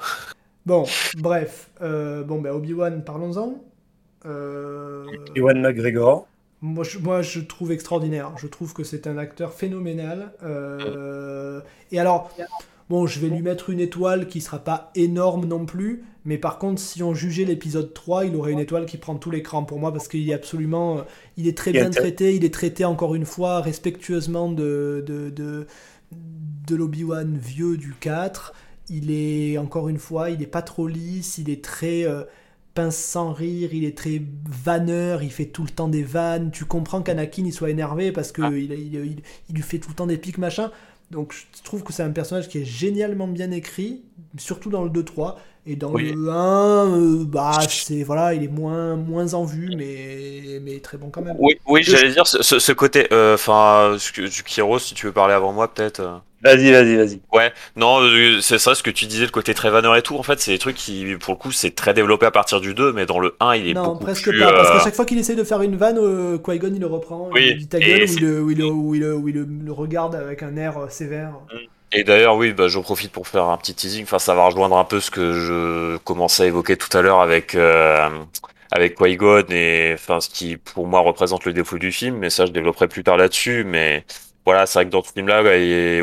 Bon, 0.64 0.84
bref, 1.14 1.70
euh, 1.80 2.24
bon, 2.24 2.40
bah, 2.40 2.55
Obi-Wan, 2.55 3.05
parlons-en. 3.05 3.62
Euh, 4.26 5.05
Ewan 5.36 5.60
McGregor. 5.60 6.26
Moi 6.62 6.84
je, 6.84 6.98
moi, 6.98 7.22
je 7.22 7.40
trouve 7.40 7.70
extraordinaire. 7.72 8.32
Je 8.38 8.47
trouve 8.47 8.72
que 8.72 8.82
c'est 8.82 9.06
un 9.06 9.18
acteur 9.18 9.52
phénoménal. 9.52 10.32
Euh, 10.43 11.60
Et 11.93 12.01
alors, 12.01 12.30
bon, 12.88 13.06
je 13.06 13.20
vais 13.20 13.28
lui 13.28 13.43
mettre 13.43 13.70
une 13.70 13.80
étoile 13.80 14.26
qui 14.26 14.40
sera 14.40 14.59
pas 14.59 14.90
énorme 14.94 15.44
non 15.47 15.66
plus. 15.66 16.05
Mais 16.24 16.38
par 16.38 16.59
contre, 16.59 16.80
si 16.80 17.02
on 17.02 17.14
jugeait 17.14 17.44
l'épisode 17.44 17.93
3, 17.94 18.24
il 18.24 18.34
aurait 18.36 18.52
une 18.52 18.59
étoile 18.59 18.86
qui 18.86 18.97
prend 18.97 19.14
tout 19.16 19.30
l'écran 19.30 19.64
pour 19.64 19.78
moi 19.78 19.93
parce 19.93 20.09
qu'il 20.09 20.28
est 20.28 20.34
absolument. 20.34 20.98
euh, 20.98 21.02
Il 21.36 21.47
est 21.47 21.56
très 21.56 21.72
bien 21.72 21.90
traité. 21.90 22.34
Il 22.34 22.44
est 22.44 22.52
traité 22.55 22.84
encore 22.84 23.14
une 23.14 23.26
fois 23.26 23.60
respectueusement 23.60 24.51
de, 24.51 25.05
de, 25.06 25.30
de, 25.30 25.66
de 26.66 26.74
l'Obi-Wan 26.76 27.36
vieux 27.38 27.76
du 27.76 27.94
4. 27.98 28.52
Il 28.88 29.10
est, 29.10 29.59
encore 29.59 29.88
une 29.88 29.98
fois, 29.98 30.30
il 30.30 30.43
est 30.43 30.47
pas 30.47 30.62
trop 30.62 30.86
lisse. 30.88 31.38
Il 31.38 31.51
est 31.51 31.62
très. 31.64 32.05
euh, 32.05 32.24
pince 32.74 32.97
sans 32.98 33.32
rire, 33.32 33.72
il 33.72 33.84
est 33.84 33.97
très 33.97 34.20
vanneur, 34.64 35.22
il 35.22 35.30
fait 35.30 35.47
tout 35.47 35.62
le 35.62 35.70
temps 35.70 35.88
des 35.88 36.02
vannes. 36.02 36.51
Tu 36.51 36.66
comprends 36.66 37.01
qu'Anakin 37.01 37.44
il 37.47 37.52
soit 37.55 37.70
énervé 37.70 38.12
parce 38.12 38.32
que 38.32 38.43
Ah. 38.43 38.51
il, 38.52 38.70
il- 38.70 38.94
il- 38.94 39.22
il 39.48 39.55
lui 39.55 39.62
fait 39.62 39.78
tout 39.78 39.88
le 39.88 39.94
temps 39.94 40.06
des 40.06 40.18
pics 40.18 40.36
machin. 40.36 40.70
Donc 41.10 41.32
je 41.32 41.62
trouve 41.62 41.82
que 41.84 41.93
c'est 41.94 42.02
un 42.02 42.10
personnage 42.10 42.48
qui 42.48 42.59
est 42.59 42.64
génialement 42.66 43.28
bien 43.28 43.51
écrit, 43.51 44.02
surtout 44.36 44.68
dans 44.68 44.84
le 44.84 44.90
2-3. 44.90 45.36
Et 45.68 45.74
dans 45.76 45.93
Oui. 45.93 46.12
le 46.12 46.30
1, 46.30 46.86
euh, 47.20 47.24
bah 47.24 47.59
c'est 47.68 48.02
voilà, 48.05 48.34
il 48.34 48.44
est 48.44 48.48
moins, 48.48 48.94
moins 48.97 49.34
en 49.34 49.44
vue, 49.44 49.74
mais, 49.76 50.60
mais 50.62 50.78
très 50.80 50.97
bon 50.97 51.10
quand 51.10 51.22
même. 51.22 51.36
Oui, 51.40 51.59
oui, 51.66 51.82
j'allais 51.82 52.12
dire 52.12 52.26
ce, 52.26 52.72
côté 52.72 53.09
euh, 53.12 53.34
enfin 53.34 53.97
du 54.14 54.43
Kiro 54.44 54.78
si 54.78 54.94
tu 54.94 55.06
veux 55.06 55.12
parler 55.12 55.34
avant 55.34 55.52
moi 55.52 55.72
peut-être. 55.72 56.01
euh. 56.01 56.18
Vas-y, 56.43 56.70
vas-y, 56.70 56.97
vas-y. 56.97 57.20
Ouais, 57.32 57.52
non, 57.76 58.01
euh, 58.02 58.40
c'est 58.40 58.59
ça 58.59 58.74
ce 58.74 58.82
que 58.82 58.90
tu 58.90 59.06
disais, 59.06 59.24
le 59.24 59.30
côté 59.30 59.55
très 59.55 59.70
vanneur 59.70 59.97
et 59.97 60.02
tout. 60.02 60.16
En 60.16 60.22
fait, 60.22 60.38
c'est 60.38 60.52
des 60.52 60.59
trucs 60.59 60.76
qui, 60.76 61.16
pour 61.16 61.32
le 61.34 61.38
coup, 61.38 61.51
c'est 61.51 61.74
très 61.74 61.94
développé 61.94 62.26
à 62.26 62.30
partir 62.30 62.60
du 62.60 62.74
2, 62.74 62.93
mais 62.93 63.06
dans 63.06 63.18
le 63.18 63.34
1, 63.40 63.56
il 63.56 63.68
est 63.68 63.74
non, 63.74 63.82
beaucoup 63.82 64.05
presque 64.05 64.28
plus. 64.28 64.38
pas, 64.38 64.52
parce 64.52 64.68
euh, 64.70 64.72
qu'à 64.74 64.78
chaque 64.84 64.94
fois 64.94 65.05
qu'il 65.06 65.18
essaie 65.18 65.34
de 65.34 65.43
faire 65.44 65.62
une 65.62 65.76
vanne, 65.76 65.98
euh, 65.98 66.38
Qui-Gon 66.38 66.72
il 66.74 66.80
le 66.80 66.86
reprend, 66.86 67.30
Oui, 67.32 67.48
il 67.51 67.56
dit 67.59 67.68
ta 67.68 67.80
gueule, 67.80 68.02
ou 68.05 68.06
il, 68.12 68.20
le, 68.20 69.18
il 69.26 69.28
il 69.28 69.62
il 69.64 69.70
regarde 69.70 70.14
avec 70.14 70.43
un 70.43 70.56
air 70.56 70.78
euh, 70.78 70.88
sévère. 70.88 71.40
Et 71.92 72.04
d'ailleurs, 72.04 72.36
oui, 72.36 72.52
bah, 72.52 72.68
j'en 72.68 72.82
profite 72.82 73.12
pour 73.12 73.28
faire 73.28 73.44
un 73.44 73.56
petit 73.56 73.74
teasing. 73.74 74.04
Enfin, 74.04 74.18
ça 74.18 74.34
va 74.34 74.46
rejoindre 74.46 74.76
un 74.76 74.84
peu 74.84 75.00
ce 75.00 75.10
que 75.10 75.32
je 75.32 75.96
commençais 75.98 76.44
à 76.44 76.46
évoquer 76.46 76.76
tout 76.76 76.94
à 76.96 77.00
l'heure 77.02 77.20
avec 77.20 77.54
euh, 77.54 78.08
avec 78.72 78.96
Qui-Gon 78.96 79.44
et 79.50 79.92
enfin 79.94 80.20
ce 80.20 80.28
qui 80.28 80.56
pour 80.56 80.86
moi 80.86 81.00
représente 81.00 81.44
le 81.44 81.52
défaut 81.52 81.78
du 81.78 81.92
film. 81.92 82.16
Mais 82.18 82.30
ça, 82.30 82.44
je 82.46 82.52
développerai 82.52 82.88
plus 82.88 83.04
tard 83.04 83.16
là-dessus. 83.16 83.64
Mais 83.64 84.04
voilà, 84.44 84.66
c'est 84.66 84.80
vrai 84.80 84.86
que 84.86 84.90
dans 84.90 85.02
ce 85.02 85.12
film-là, 85.12 85.42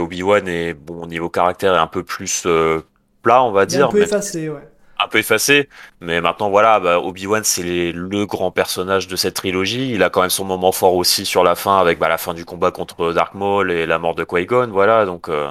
Obi-Wan 0.01 0.47
est 0.47 0.73
bon 0.73 1.03
au 1.03 1.07
niveau 1.07 1.29
caractère 1.29 1.75
est 1.75 1.77
un 1.77 1.87
peu 1.87 2.03
plus 2.03 2.43
euh, 2.45 2.81
plat, 3.21 3.43
on 3.43 3.51
va 3.51 3.65
Il 3.69 3.77
est 3.77 3.77
dire. 3.77 3.87
un 3.87 3.89
peu 3.89 4.01
effacé, 4.01 4.49
ouais. 4.49 4.61
Un 5.03 5.07
peu 5.07 5.17
effacé, 5.19 5.69
mais 6.01 6.21
maintenant 6.21 6.49
voilà, 6.49 6.79
bah, 6.79 6.99
Obi-Wan 6.99 7.43
c'est 7.43 7.63
les- 7.63 7.91
le 7.91 8.25
grand 8.25 8.51
personnage 8.51 9.07
de 9.07 9.15
cette 9.15 9.33
trilogie. 9.35 9.91
Il 9.93 10.03
a 10.03 10.09
quand 10.09 10.21
même 10.21 10.29
son 10.29 10.45
moment 10.45 10.71
fort 10.71 10.95
aussi 10.95 11.25
sur 11.25 11.43
la 11.43 11.55
fin 11.55 11.77
avec 11.79 11.99
bah, 11.99 12.07
la 12.09 12.17
fin 12.17 12.33
du 12.33 12.45
combat 12.45 12.71
contre 12.71 13.13
Dark 13.13 13.33
Maul 13.33 13.71
et 13.71 13.85
la 13.85 13.99
mort 13.99 14.15
de 14.15 14.23
Qui-Gon, 14.23 14.67
voilà. 14.71 15.05
Donc 15.05 15.29
euh, 15.29 15.49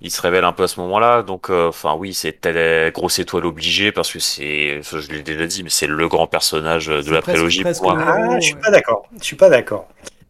il 0.00 0.10
se 0.10 0.20
révèle 0.20 0.44
un 0.44 0.52
peu 0.52 0.64
à 0.64 0.68
ce 0.68 0.80
moment-là. 0.80 1.22
Donc 1.22 1.48
euh, 1.50 1.68
enfin 1.68 1.94
oui, 1.98 2.12
c'est 2.14 2.40
telle 2.40 2.90
grosse 2.92 3.18
étoile 3.18 3.46
obligée 3.46 3.92
parce 3.92 4.12
que 4.12 4.18
c'est, 4.18 4.80
je 4.82 5.12
l'ai 5.12 5.22
déjà 5.22 5.46
dit, 5.46 5.62
mais 5.62 5.70
c'est 5.70 5.86
le 5.86 6.08
grand 6.08 6.26
personnage 6.26 6.86
de 6.88 7.02
C'est 7.02 7.10
la 7.10 7.20
presque- 7.22 7.36
trilogie 7.36 7.62
presque 7.62 7.82
pour 7.82 7.94
moi. 7.94 8.04
le- 8.18 8.28
Ah, 8.34 8.40
je 8.40 8.46
suis 8.46 8.54
pas 8.56 8.70
d'accord. 8.70 9.02
Je 9.18 9.24
suis 9.24 9.36
pas 9.36 9.48
d'accord. 9.48 9.88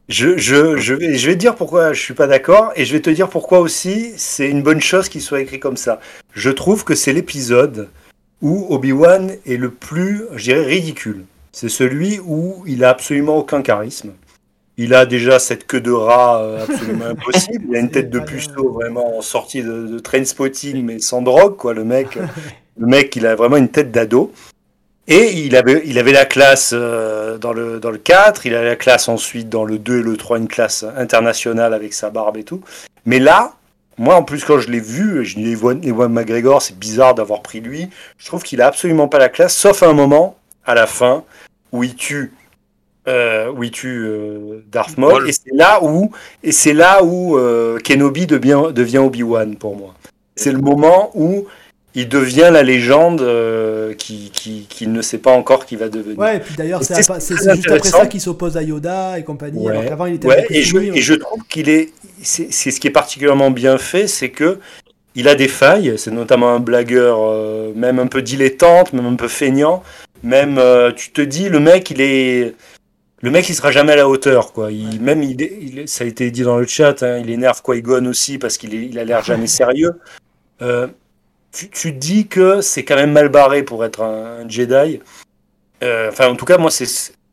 Je, 0.09 0.36
je, 0.36 0.77
je, 0.77 0.94
vais, 0.94 1.16
je 1.16 1.27
vais 1.28 1.35
te 1.35 1.39
dire 1.39 1.55
pourquoi 1.55 1.93
je 1.94 2.01
suis 2.03 2.12
pas 2.12 2.27
d'accord 2.27 2.73
et 2.77 2.85
je 2.85 2.93
vais 2.93 3.01
te 3.01 3.09
dire 3.09 3.28
pourquoi 3.31 3.61
aussi 3.61 4.12
c'est 4.16 4.49
une 4.49 4.61
bonne 4.61 4.81
chose 4.81 5.09
qu'il 5.09 5.23
soit 5.23 5.40
écrit 5.40 5.61
comme 5.61 5.77
ça. 5.77 6.01
Je 6.35 6.51
trouve 6.51 6.85
que 6.85 6.94
c'est 6.94 7.12
l'épisode 7.12 7.89
où 8.43 8.66
Obi-Wan 8.70 9.36
est 9.47 9.56
le 9.56 9.70
plus, 9.70 10.24
je 10.35 10.43
dirais, 10.43 10.64
ridicule. 10.64 11.24
C'est 11.52 11.69
celui 11.69 12.19
où 12.19 12.64
il 12.66 12.85
a 12.85 12.90
absolument 12.90 13.39
aucun 13.39 13.62
charisme. 13.62 14.12
Il 14.77 14.94
a 14.94 15.06
déjà 15.06 15.39
cette 15.39 15.66
queue 15.66 15.81
de 15.81 15.93
rat 15.93 16.43
euh, 16.43 16.64
absolument 16.64 17.05
impossible. 17.10 17.66
Il 17.69 17.77
a 17.77 17.78
une 17.78 17.90
tête 17.90 18.10
de 18.10 18.19
bien. 18.19 18.27
puceau 18.27 18.73
vraiment 18.73 19.20
sortie 19.20 19.62
de, 19.62 19.86
de 19.86 19.98
train 19.98 20.24
spotting 20.24 20.85
mais 20.85 20.98
sans 20.98 21.23
drogue, 21.23 21.56
quoi, 21.56 21.73
le 21.73 21.85
mec. 21.85 22.19
Le 22.78 22.86
mec, 22.86 23.14
il 23.16 23.27
a 23.27 23.35
vraiment 23.35 23.59
une 23.59 23.69
tête 23.69 23.93
d'ado. 23.93 24.32
Et 25.09 25.32
il 25.32 25.56
avait, 25.56 25.82
il 25.85 25.98
avait 25.98 26.12
la 26.12 26.24
classe 26.24 26.70
euh, 26.73 27.36
dans, 27.36 27.52
le, 27.52 27.81
dans 27.81 27.90
le 27.90 27.98
4, 27.98 28.47
il 28.47 28.55
avait 28.55 28.69
la 28.69 28.77
classe 28.77 29.09
ensuite 29.09 29.48
dans 29.48 29.64
le 29.64 29.78
2 29.78 29.98
et 29.98 30.02
le 30.02 30.16
3, 30.16 30.39
une 30.39 30.48
classe 30.48 30.85
internationale 30.97 31.74
avec 31.74 31.93
sa 31.93 32.10
barbe 32.10 32.36
et 32.36 32.44
tout. 32.44 32.62
Mais 33.05 33.19
là, 33.19 33.55
moi 33.98 34.16
en 34.16 34.23
plus 34.23 34.44
quand 34.44 34.59
je 34.59 34.70
l'ai 34.70 34.81
vu, 34.81 35.24
je 35.24 35.39
les 35.39 35.55
vois 35.55 36.09
McGregor, 36.09 36.62
c'est 36.62 36.78
bizarre 36.78 37.14
d'avoir 37.14 37.43
pris 37.43 37.60
lui. 37.60 37.89
Je 38.19 38.27
trouve 38.27 38.43
qu'il 38.43 38.60
a 38.60 38.66
absolument 38.66 39.09
pas 39.09 39.19
la 39.19 39.28
classe, 39.28 39.56
sauf 39.56 39.82
à 39.82 39.89
un 39.89 39.93
moment, 39.93 40.36
à 40.64 40.74
la 40.74 40.86
fin, 40.86 41.24
où 41.73 41.85
il 41.85 41.94
tue, 41.94 42.32
euh, 43.09 43.51
où 43.52 43.64
il 43.64 43.70
tue 43.70 44.05
euh, 44.06 44.64
Darth 44.70 44.97
Maul. 44.97 45.12
Maul. 45.12 45.28
Et 45.28 45.32
c'est 45.32 45.55
là 45.55 45.82
où, 45.82 46.12
et 46.43 46.52
c'est 46.52 46.73
là 46.73 47.02
où 47.02 47.36
euh, 47.36 47.78
Kenobi 47.81 48.27
devient, 48.27 48.73
devient 48.73 48.98
Obi-Wan 48.98 49.56
pour 49.56 49.77
moi. 49.77 49.94
C'est 50.36 50.52
le 50.52 50.60
moment 50.60 51.10
où 51.14 51.47
il 51.94 52.09
devient 52.09 52.48
la 52.52 52.62
légende 52.62 53.20
euh, 53.20 53.93
qui, 53.94 54.31
qui, 54.32 54.66
qui 54.69 54.86
ne 54.86 55.02
sait 55.02 55.19
pas 55.19 55.32
encore 55.32 55.66
qui 55.66 55.77
va 55.77 55.89
devenir. 55.89 56.19
Ouais, 56.19 56.36
et 56.36 56.40
puis 56.40 56.55
d'ailleurs, 56.56 56.82
c'est 56.82 56.97
juste 57.55 57.70
après 57.70 57.89
ça 57.89 58.06
qu'il 58.06 58.20
s'oppose 58.20 58.56
à 58.56 58.62
Yoda 58.62 59.19
et 59.19 59.24
compagnie, 59.24 59.69
alors 59.69 59.85
qu'avant 59.85 60.06
il 60.06 60.14
était 60.14 60.27
Ouais, 60.27 60.47
et, 60.51 60.62
je, 60.62 60.78
et 60.78 61.01
je 61.01 61.14
trouve 61.14 61.43
qu'il 61.48 61.69
est, 61.69 61.90
c'est 62.23 62.52
c'est 62.52 62.70
ce 62.70 62.81
qui 62.81 62.86
est 62.86 62.90
particulièrement 62.93 63.51
bien 63.51 63.78
fait, 63.78 64.06
c'est 64.06 64.31
que 64.31 64.59
il 65.14 65.28
a 65.28 65.35
des 65.35 65.48
failles. 65.48 65.94
C'est 65.98 66.10
notamment 66.10 66.55
un 66.55 66.60
blagueur, 66.60 67.19
euh, 67.20 67.73
même 67.74 67.98
un 67.98 68.06
peu 68.06 68.23
dilettante, 68.23 68.94
même 68.94 69.05
un 69.06 69.16
peu 69.16 69.28
feignant. 69.28 69.82
Même, 70.23 70.56
euh, 70.56 70.93
tu 70.93 71.10
te 71.10 71.20
dis, 71.20 71.48
le 71.51 71.60
mec, 71.60 71.90
il 71.90 72.01
est, 72.01 72.55
le 73.20 73.31
mec, 73.31 73.47
il 73.51 73.55
sera 73.55 73.70
jamais 73.73 73.93
à 73.93 73.97
la 73.97 74.09
hauteur, 74.09 74.52
quoi. 74.55 74.73
Il, 74.73 75.02
même, 75.02 75.23
il, 75.23 75.39
il 75.43 75.89
ça 75.89 76.05
a 76.05 76.06
été 76.06 76.31
dit 76.31 76.43
dans 76.43 76.56
le 76.56 76.66
chat, 76.66 77.02
hein, 77.02 77.19
il 77.19 77.28
énerve 77.28 77.60
Qui-Gon 77.62 78.06
aussi 78.06 78.39
parce 78.39 78.56
qu'il 78.56 78.74
est- 78.74 78.86
il 78.86 78.98
a 78.98 79.05
l'air 79.05 79.23
jamais 79.23 79.47
sérieux. 79.48 79.93
Tu, 81.52 81.92
dis 81.92 82.28
que 82.28 82.62
c'est 82.62 82.84
quand 82.84 82.96
même 82.96 83.12
mal 83.12 83.28
barré 83.28 83.62
pour 83.62 83.84
être 83.84 84.02
un, 84.02 84.40
un 84.44 84.48
Jedi. 84.48 85.00
Euh, 85.82 86.08
Enfin, 86.08 86.28
en 86.28 86.36
tout 86.36 86.46
cas, 86.46 86.56
moi, 86.56 86.70
c'est 86.70 86.86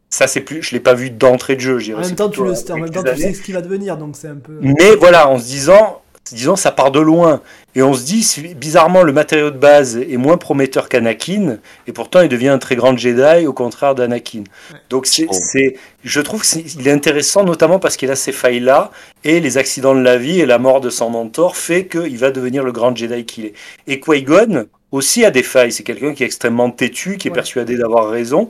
ça, 0.10 0.28
c'est 0.28 0.42
plus, 0.42 0.64
je 0.64 0.72
l'ai 0.72 0.80
pas 0.80 0.96
vu 0.96 1.12
d'entrée 1.12 1.56
de 1.56 1.62
jeu. 1.62 1.96
En 1.96 2.02
même 2.02 2.16
temps, 2.16 2.30
tu, 2.30 2.44
le, 2.44 2.52
en 2.72 2.78
même 2.78 2.90
temps, 2.90 3.04
tu 3.04 3.22
sais 3.22 3.34
ce 3.34 3.42
qu'il 3.42 3.54
va 3.54 3.62
devenir, 3.62 3.96
donc 3.96 4.16
c'est 4.16 4.28
un 4.28 4.36
peu. 4.36 4.58
Mais 4.62 4.96
voilà, 4.96 5.30
en 5.30 5.38
se 5.38 5.46
disant, 5.46 6.02
disons, 6.32 6.56
ça 6.56 6.72
part 6.72 6.92
de 6.92 7.00
loin. 7.00 7.42
Et 7.76 7.82
on 7.84 7.94
se 7.94 8.04
dit, 8.04 8.54
bizarrement, 8.56 9.04
le 9.04 9.14
matériau 9.14 9.52
de 9.52 9.58
base 9.58 9.98
est 9.98 10.18
moins 10.18 10.38
prometteur 10.38 10.90
qu'Anakin, 10.90 11.58
et 11.88 11.92
pourtant 11.92 12.22
il 12.22 12.30
devient 12.30 12.50
un 12.50 12.58
très 12.58 12.76
grand 12.76 12.98
Jedi, 12.98 13.46
au 13.48 13.54
contraire 13.54 13.96
d'Anakin. 13.96 14.44
Donc 14.90 15.06
c'est, 15.06 15.28
c'est, 15.32 15.76
je 16.04 16.22
trouve 16.22 16.44
qu'il 16.44 16.88
est 16.88 16.92
intéressant, 16.92 17.44
notamment 17.44 17.80
parce 17.80 17.96
qu'il 17.98 18.12
a 18.12 18.16
ces 18.16 18.32
failles-là, 18.32 18.92
et 19.24 19.40
les 19.40 19.58
accidents 19.58 19.96
de 19.96 20.02
la 20.02 20.18
vie 20.18 20.40
et 20.40 20.46
la 20.46 20.60
mort 20.60 20.82
de 20.82 20.90
son 20.90 21.10
mentor 21.10 21.56
fait 21.58 21.88
qu'il 21.88 22.18
va 22.18 22.32
devenir 22.32 22.64
le 22.64 22.72
grand 22.72 22.96
Jedi 22.96 23.26
qu'il 23.26 23.46
est. 23.46 23.54
Et 23.88 24.00
Qui-Gon 24.00 24.66
aussi 24.92 25.24
a 25.26 25.32
des 25.32 25.44
failles. 25.44 25.72
C'est 25.72 25.84
quelqu'un 25.84 26.14
qui 26.14 26.24
est 26.24 26.26
extrêmement 26.26 26.72
têtu, 26.72 27.18
qui 27.18 27.28
est 27.28 27.32
Ouais. 27.32 27.36
persuadé 27.36 27.78
d'avoir 27.78 28.10
raison. 28.10 28.50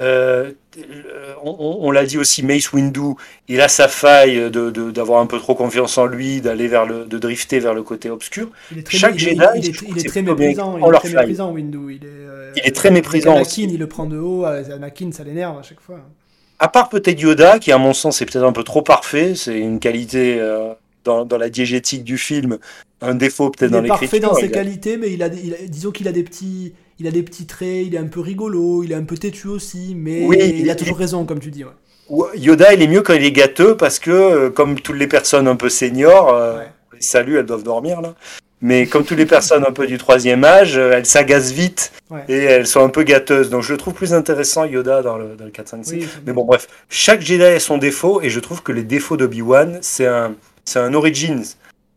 Euh, 0.00 0.52
on, 1.42 1.90
l'a 1.90 2.04
dit 2.04 2.18
aussi, 2.18 2.42
Mace 2.42 2.72
Windu, 2.72 3.14
il 3.48 3.60
a 3.60 3.68
sa 3.68 3.88
faille 3.88 4.50
de, 4.50 4.70
de- 4.70 4.90
d'avoir 4.90 5.20
un 5.20 5.26
peu 5.26 5.38
trop 5.38 5.54
confiance 5.54 5.96
en 5.98 6.06
lui, 6.06 6.40
d'aller 6.40 6.68
vers 6.68 6.84
le, 6.86 7.04
de 7.04 7.18
drifter 7.18 7.60
vers 7.60 7.72
le 7.74 7.82
côté 7.82 8.10
obscur. 8.10 8.50
Il 8.72 8.78
est 8.78 8.82
très, 8.82 8.98
chaque 8.98 9.14
il 9.14 9.18
Jedi, 9.20 9.36
il 9.56 9.66
est, 9.66 9.82
il 9.96 10.04
très 10.04 10.22
méprisant, 10.22 10.76
il 10.78 10.84
est 10.84 10.98
très 10.98 11.08
méprisant, 11.10 11.52
Windu. 11.52 11.78
Il 11.94 12.04
est, 12.04 12.08
euh, 12.10 12.52
Il 12.56 12.62
est 12.66 12.74
très 12.74 12.90
méprisant 12.90 13.30
Anakin, 13.32 13.42
aussi. 13.46 13.64
il 13.64 13.78
le 13.78 13.86
prend 13.86 14.06
de 14.06 14.18
haut, 14.18 14.44
euh, 14.44 14.62
Anakin, 14.74 15.10
ça 15.12 15.24
l'énerve 15.24 15.58
à 15.58 15.62
chaque 15.62 15.80
fois. 15.80 16.00
À 16.58 16.68
part 16.68 16.88
peut-être 16.88 17.20
Yoda, 17.20 17.58
qui 17.58 17.70
à 17.72 17.78
mon 17.78 17.92
sens 17.92 18.20
est 18.22 18.26
peut-être 18.26 18.44
un 18.44 18.52
peu 18.52 18.64
trop 18.64 18.82
parfait, 18.82 19.34
c'est 19.34 19.58
une 19.58 19.78
qualité 19.78 20.38
euh, 20.40 20.72
dans, 21.04 21.24
dans 21.24 21.36
la 21.38 21.48
diégétique 21.50 22.02
du 22.02 22.16
film, 22.18 22.58
un 23.02 23.14
défaut 23.14 23.50
peut-être 23.50 23.70
Il 23.70 23.74
dans 23.74 23.84
est 23.84 23.88
parfait 23.88 24.04
l'écriture. 24.06 24.28
dans 24.30 24.34
ses 24.36 24.46
Il 24.46 24.52
a- 24.52 24.54
qualités, 24.54 24.96
mais 24.96 25.12
il 25.12 25.22
a, 25.22 25.26
il 25.28 25.54
a- 25.54 25.66
disons 25.68 25.90
qu'il 25.90 26.08
a 26.08 26.12
des 26.12 26.22
petits, 26.22 26.72
il 26.98 27.06
a 27.06 27.10
des 27.10 27.22
petits 27.22 27.46
traits, 27.46 27.86
il 27.86 27.94
est 27.94 27.98
un 27.98 28.06
peu 28.06 28.20
rigolo, 28.20 28.82
il 28.82 28.92
est 28.92 28.96
un 28.96 29.04
peu 29.04 29.16
têtu 29.16 29.48
aussi, 29.48 29.94
mais 29.96 30.24
Oui, 30.26 30.36
il, 30.40 30.60
il- 30.60 30.70
a 30.70 30.74
toujours 30.74 30.96
raison, 30.98 31.24
comme 31.24 31.40
tu 31.40 31.50
dis. 31.50 31.64
Ouais. 31.64 32.26
Yoda, 32.36 32.72
il 32.72 32.82
est 32.82 32.86
mieux 32.88 33.02
quand 33.02 33.14
il 33.14 33.24
est 33.24 33.32
gâteux 33.32 33.76
parce 33.76 33.98
que, 33.98 34.10
euh, 34.10 34.50
comme 34.50 34.78
toutes 34.80 34.96
les 34.96 35.08
personnes 35.08 35.48
un 35.48 35.56
peu 35.56 35.68
seniors, 35.68 36.32
euh, 36.32 36.58
Ouais. 36.58 36.66
elles 37.14 37.46
doivent 37.46 37.64
dormir 37.64 38.00
là. 38.00 38.14
Mais 38.62 38.86
comme 38.86 39.04
toutes 39.04 39.18
les 39.18 39.26
personnes 39.26 39.64
un 39.68 39.72
peu 39.72 39.86
du 39.86 39.98
troisième 39.98 40.42
âge, 40.44 40.78
euh, 40.78 40.92
elles 40.94 41.04
s'agacent 41.04 41.50
vite 41.52 41.92
Ouais. 42.10 42.24
et 42.28 42.38
elles 42.38 42.66
sont 42.66 42.82
un 42.82 42.88
peu 42.88 43.02
gâteuses. 43.02 43.50
Donc 43.50 43.62
je 43.62 43.72
le 43.72 43.76
trouve 43.76 43.92
plus 43.92 44.14
intéressant 44.14 44.64
Yoda 44.64 45.02
dans 45.02 45.18
le, 45.18 45.34
dans 45.36 45.44
le 45.44 45.50
4, 45.50 45.68
5, 45.68 45.84
6. 45.84 45.92
Oui, 45.94 46.06
Mais 46.24 46.32
bon, 46.32 46.44
bref, 46.44 46.66
chaque 46.88 47.20
Jedi 47.20 47.42
a 47.42 47.60
son 47.60 47.76
défaut 47.76 48.22
et 48.22 48.30
je 48.30 48.40
trouve 48.40 48.62
que 48.62 48.72
les 48.72 48.82
défauts 48.84 49.16
d'Obi-Wan, 49.18 49.78
c'est 49.82 50.06
un, 50.06 50.34
c'est 50.64 50.78
un 50.78 50.94
origins. 50.94 51.42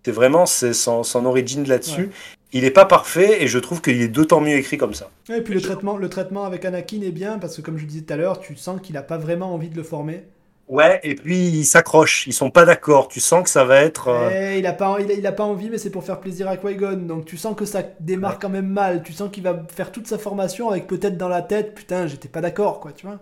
C'est 0.06 0.12
vraiment 0.12 0.46
c'est 0.46 0.74
son, 0.74 1.04
son 1.04 1.26
origin 1.26 1.64
là-dessus. 1.66 2.02
Ouais. 2.02 2.10
Il 2.52 2.62
n'est 2.62 2.72
pas 2.72 2.86
parfait 2.86 3.42
et 3.44 3.48
je 3.48 3.58
trouve 3.60 3.82
qu'il 3.82 4.02
est 4.02 4.08
d'autant 4.08 4.40
mieux 4.42 4.56
écrit 4.58 4.78
comme 4.78 4.94
ça. 4.94 5.10
Et 5.30 5.42
puis 5.42 5.54
le 5.54 5.62
traitement, 5.62 5.96
le 5.96 6.10
traitement 6.10 6.44
avec 6.44 6.66
Anakin 6.66 7.02
est 7.04 7.12
bien 7.12 7.40
parce 7.40 7.56
que 7.56 7.62
comme 7.62 7.78
je 7.78 7.86
disais 7.86 8.02
tout 8.04 8.12
à 8.14 8.18
l'heure, 8.18 8.40
tu 8.42 8.58
sens 8.58 8.82
qu'il 8.82 8.98
a 8.98 9.02
pas 9.02 9.18
vraiment 9.18 9.54
envie 9.54 9.70
de 9.70 9.78
le 9.78 9.84
former. 9.84 10.26
Ouais, 10.68 11.00
et 11.04 11.16
puis 11.16 11.50
ils 11.50 11.66
s'accrochent, 11.66 12.26
ils 12.28 12.34
sont 12.34 12.52
pas 12.52 12.64
d'accord. 12.66 13.08
Tu 13.10 13.20
sens 13.20 13.44
que 13.44 13.50
ça 13.50 13.66
va 13.66 13.82
être. 13.82 14.08
euh, 14.10 14.56
il 14.58 14.66
a 14.66 14.74
pas, 14.74 14.98
il 15.00 15.12
a, 15.12 15.14
il 15.14 15.26
a 15.28 15.32
pas 15.32 15.44
envie, 15.44 15.70
mais 15.70 15.78
c'est 15.78 15.90
pour 15.92 16.04
faire 16.04 16.20
plaisir 16.20 16.48
à 16.48 16.58
Qui-Gon. 16.58 17.06
Donc 17.08 17.26
tu 17.26 17.38
sens 17.38 17.56
que 17.56 17.66
ça 17.66 17.84
démarre 18.00 18.40
quand 18.40 18.50
même 18.50 18.68
mal. 18.68 19.04
Tu 19.04 19.14
sens 19.14 19.30
qu'il 19.32 19.44
va 19.44 19.66
faire 19.74 19.92
toute 19.92 20.08
sa 20.08 20.18
formation 20.18 20.70
avec 20.70 20.88
peut-être 20.88 21.18
dans 21.18 21.30
la 21.30 21.42
tête, 21.42 21.76
putain, 21.76 22.08
j'étais 22.08 22.28
pas 22.30 22.42
d'accord, 22.42 22.80
quoi, 22.80 22.92
tu 22.94 23.06
vois. 23.06 23.20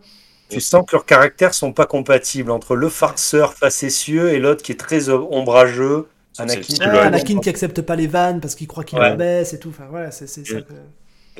Tu 0.50 0.60
sens 0.60 0.86
que 0.86 0.94
leurs 0.96 1.06
caractères 1.06 1.54
sont 1.54 1.72
pas 1.72 1.86
compatibles 1.86 2.52
entre 2.52 2.76
le 2.76 2.90
farceur 2.90 3.54
facétieux 3.54 4.34
et 4.34 4.40
l'autre 4.40 4.62
qui 4.62 4.74
est 4.74 4.76
très 4.76 5.10
ombrageux. 5.10 6.08
Anakin. 6.44 7.10
le 7.12 7.40
qui 7.42 7.50
accepte 7.50 7.82
pas 7.82 7.96
les 7.96 8.08
vannes 8.08 8.40
parce 8.42 8.56
qu'il 8.56 8.68
croit 8.68 8.84
qu'il 8.84 9.00
Ouais. 9.00 9.10
rabaisse 9.10 9.54
et 9.54 9.60
tout. 9.60 9.70
Enfin 9.70 9.86
voilà, 9.90 10.12
c'est 10.12 10.28
c'est 10.28 10.46
ça. 10.46 10.56
Mm. 10.58 10.62
que- 10.64 10.74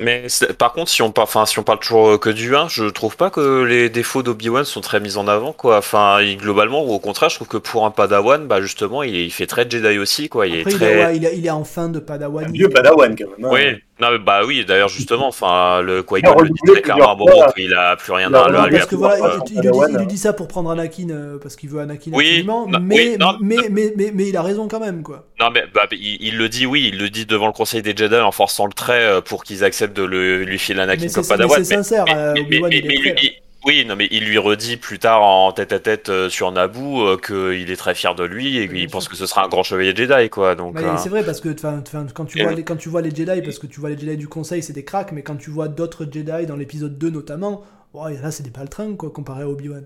Mais 0.00 0.26
par 0.58 0.72
contre, 0.74 0.90
si 0.90 1.02
on, 1.02 1.10
par- 1.10 1.24
enfin, 1.24 1.44
si 1.44 1.58
on 1.58 1.64
parle 1.64 1.80
toujours 1.80 2.10
euh, 2.10 2.18
que 2.18 2.30
du 2.30 2.54
1, 2.54 2.68
je 2.68 2.84
trouve 2.84 3.16
pas 3.16 3.30
que 3.30 3.64
les 3.64 3.90
défauts 3.90 4.22
d'Obi-Wan 4.22 4.64
sont 4.64 4.80
très 4.80 5.00
mis 5.00 5.16
en 5.16 5.26
avant, 5.26 5.52
quoi. 5.52 5.78
Enfin, 5.78 6.20
il- 6.20 6.36
globalement, 6.36 6.84
ou 6.84 6.92
au 6.92 7.00
contraire, 7.00 7.30
je 7.30 7.34
trouve 7.34 7.48
que 7.48 7.56
pour 7.56 7.84
un 7.84 7.90
Padawan, 7.90 8.46
bah 8.46 8.60
justement, 8.60 9.02
il, 9.02 9.16
est- 9.16 9.24
il 9.24 9.32
fait 9.32 9.46
très 9.48 9.68
Jedi 9.68 9.98
aussi, 9.98 10.28
quoi. 10.28 10.46
Il 10.46 10.60
Après, 10.60 10.70
est 10.70 10.74
il, 10.74 10.78
très. 10.78 11.16
il, 11.16 11.24
est, 11.24 11.36
il 11.38 11.44
est 11.46 11.50
en 11.50 11.64
fin 11.64 11.88
de 11.88 11.98
Padawan. 11.98 12.44
Un 12.44 12.52
vieux 12.52 12.68
Padawan 12.68 13.16
quand 13.16 13.24
même. 13.38 13.44
hein. 13.46 13.50
Oui, 13.52 13.82
non, 14.00 14.10
mais 14.12 14.18
bah 14.18 14.42
oui, 14.46 14.64
d'ailleurs, 14.64 14.88
justement, 14.88 15.26
enfin, 15.28 15.80
le 15.82 16.04
Il 16.10 16.16
a 16.26 16.30
Qui-Gon 16.30 16.42
le 16.42 16.48
dit 16.50 16.54
très 16.72 16.82
clairement 16.82 17.14
à 17.42 17.52
qu'il 17.52 17.74
a 17.74 17.96
plus 17.96 18.12
rien 18.12 18.28
Il 18.30 18.34
à, 18.36 18.48
Non, 18.50 18.58
à 18.60 18.66
lui 18.68 18.76
parce 18.76 18.86
que 18.86 18.94
apprendre, 18.96 19.16
voilà, 19.18 19.34
il, 19.46 19.52
il 19.52 19.54
lui 19.54 19.60
dit, 19.60 19.66
Padawan, 19.68 19.90
il 19.92 19.98
lui 19.98 20.06
dit 20.06 20.18
ça 20.18 20.32
pour 20.32 20.48
prendre 20.48 20.70
Anakin 20.70 21.10
euh, 21.10 21.38
parce 21.42 21.56
qu'il 21.56 21.68
veut 21.68 21.80
Anakin 21.80 22.10
Oui, 22.14 22.26
absolument, 22.26 22.66
non, 22.68 22.78
mais, 22.80 22.94
oui, 22.96 23.16
non, 23.18 23.36
mais, 23.40 23.56
mais, 23.70 23.92
mais, 23.96 24.10
mais 24.14 24.28
il 24.28 24.36
a 24.36 24.42
raison 24.42 24.68
quand 24.68 24.80
même 24.80 25.02
quoi. 25.02 25.24
Non, 25.40 25.50
mais 25.52 25.64
bah, 25.74 25.86
il, 25.92 26.18
il 26.20 26.36
le 26.38 26.48
dit, 26.48 26.64
oui, 26.66 26.90
il 26.92 26.98
le 26.98 27.10
dit 27.10 27.26
devant 27.26 27.46
le 27.48 27.52
Conseil 27.52 27.82
des 27.82 27.94
Jedi 27.96 28.14
en 28.16 28.32
forçant 28.32 28.66
le 28.66 28.72
trait 28.72 29.02
euh, 29.04 29.20
pour 29.20 29.42
qu'ils 29.44 29.64
acceptent 29.64 29.96
de 29.96 30.04
le, 30.04 30.44
lui 30.44 30.58
filer 30.58 30.80
Anakin 30.80 31.06
Mais 31.06 31.12
comme 31.12 31.24
c'est 31.24 31.30
mais 31.36 31.36
Padawan. 31.44 31.64
c'est 31.64 31.74
sincère, 31.74 32.04
euh, 32.14 32.34
Obi-Wan 32.40 32.72
il 32.72 32.86
mais 32.86 32.94
est 32.94 32.98
prêt. 33.00 33.10
lui- 33.14 33.20
il- 33.22 33.32
oui, 33.68 33.84
non, 33.86 33.96
mais 33.96 34.08
il 34.10 34.24
lui 34.24 34.38
redit 34.38 34.76
plus 34.78 34.98
tard 34.98 35.22
en 35.22 35.52
tête 35.52 35.72
à 35.72 35.78
tête 35.78 36.08
euh, 36.08 36.28
sur 36.30 36.50
Naboo 36.50 37.02
euh, 37.02 37.16
qu'il 37.18 37.70
est 37.70 37.76
très 37.76 37.94
fier 37.94 38.14
de 38.14 38.24
lui 38.24 38.58
et 38.58 38.68
qu'il 38.68 38.88
pense 38.88 39.04
sûr. 39.04 39.10
que 39.12 39.16
ce 39.16 39.26
sera 39.26 39.44
un 39.44 39.48
grand 39.48 39.62
chevalier 39.62 39.94
Jedi, 39.94 40.30
quoi. 40.30 40.54
Donc, 40.54 40.76
euh, 40.76 40.96
c'est 40.96 41.08
vrai 41.08 41.22
parce 41.24 41.40
que 41.40 41.54
'fin, 41.54 41.82
'fin, 41.84 42.06
quand, 42.14 42.24
tu 42.24 42.38
vois 42.38 42.50
le- 42.50 42.56
les, 42.56 42.64
quand 42.64 42.76
tu 42.76 42.88
vois 42.88 43.02
les 43.02 43.10
Jedi, 43.14 43.42
parce 43.42 43.58
que 43.58 43.66
tu 43.66 43.80
vois 43.80 43.90
les 43.90 43.98
Jedi 43.98 44.16
du 44.16 44.26
Conseil, 44.28 44.62
c'est 44.62 44.72
des 44.72 44.84
cracks, 44.84 45.12
mais 45.12 45.22
quand 45.22 45.36
tu 45.36 45.50
vois 45.50 45.68
d'autres 45.68 46.06
Jedi 46.10 46.46
dans 46.46 46.56
l'épisode 46.56 46.98
2 46.98 47.10
notamment, 47.10 47.62
là 47.94 48.30
c'est 48.30 48.42
des 48.42 48.50
baltringues 48.50 48.96
quoi 48.96 49.10
comparé 49.10 49.42
à 49.42 49.48
Obi-Wan. 49.48 49.84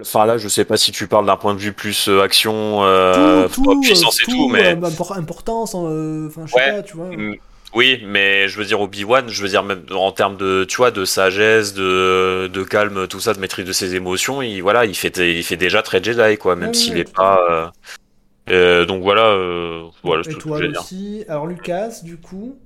Enfin 0.00 0.24
là, 0.24 0.38
je 0.38 0.46
sais 0.48 0.64
pas 0.64 0.76
si 0.76 0.92
tu 0.92 1.08
parles 1.08 1.26
d'un 1.26 1.36
point 1.36 1.54
de 1.54 1.58
vue 1.58 1.72
plus 1.72 2.08
action, 2.22 2.80
tout, 3.52 3.62
tout, 3.64 3.80
puissance 3.80 4.20
et 4.20 4.30
tout, 4.30 4.48
mais 4.48 4.76
importance, 5.16 5.74
enfin 5.74 6.46
je 6.46 6.52
sais 6.52 6.56
Ouais. 6.58 6.70
pas, 6.72 6.82
tu 6.82 6.96
vois. 6.96 7.10
Oui, 7.72 8.02
mais 8.04 8.48
je 8.48 8.58
veux 8.58 8.64
dire 8.64 8.80
Obi-Wan, 8.80 9.28
je 9.28 9.42
veux 9.42 9.48
dire 9.48 9.62
même 9.62 9.84
en 9.92 10.10
termes 10.10 10.36
de, 10.36 10.64
tu 10.64 10.76
vois, 10.78 10.90
de 10.90 11.04
sagesse, 11.04 11.72
de, 11.72 12.48
de 12.52 12.64
calme, 12.64 13.06
tout 13.06 13.20
ça, 13.20 13.32
de 13.32 13.38
maîtrise 13.38 13.64
de 13.64 13.72
ses 13.72 13.94
émotions, 13.94 14.42
il 14.42 14.60
voilà, 14.60 14.86
il 14.86 14.96
fait, 14.96 15.16
il 15.18 15.44
fait 15.44 15.56
déjà 15.56 15.80
très 15.82 16.02
Jedi 16.02 16.36
quoi, 16.38 16.56
même 16.56 16.74
s'il 16.74 16.96
ouais, 16.96 16.98
est 16.98 17.12
pas. 17.14 17.38
euh, 17.50 17.70
euh, 18.50 18.86
donc 18.86 19.02
voilà, 19.02 19.26
euh, 19.28 19.84
voilà, 20.04 20.24
Et 20.24 20.34
tout 20.34 20.40
ce 20.40 20.46
toi 20.46 20.56
que 20.56 20.56
je 20.56 20.62
vais 20.64 20.68
dire. 20.70 20.84
aussi. 20.84 21.24
Alors 21.28 21.46
Lucas, 21.46 22.00
du 22.02 22.16
coup. 22.16 22.58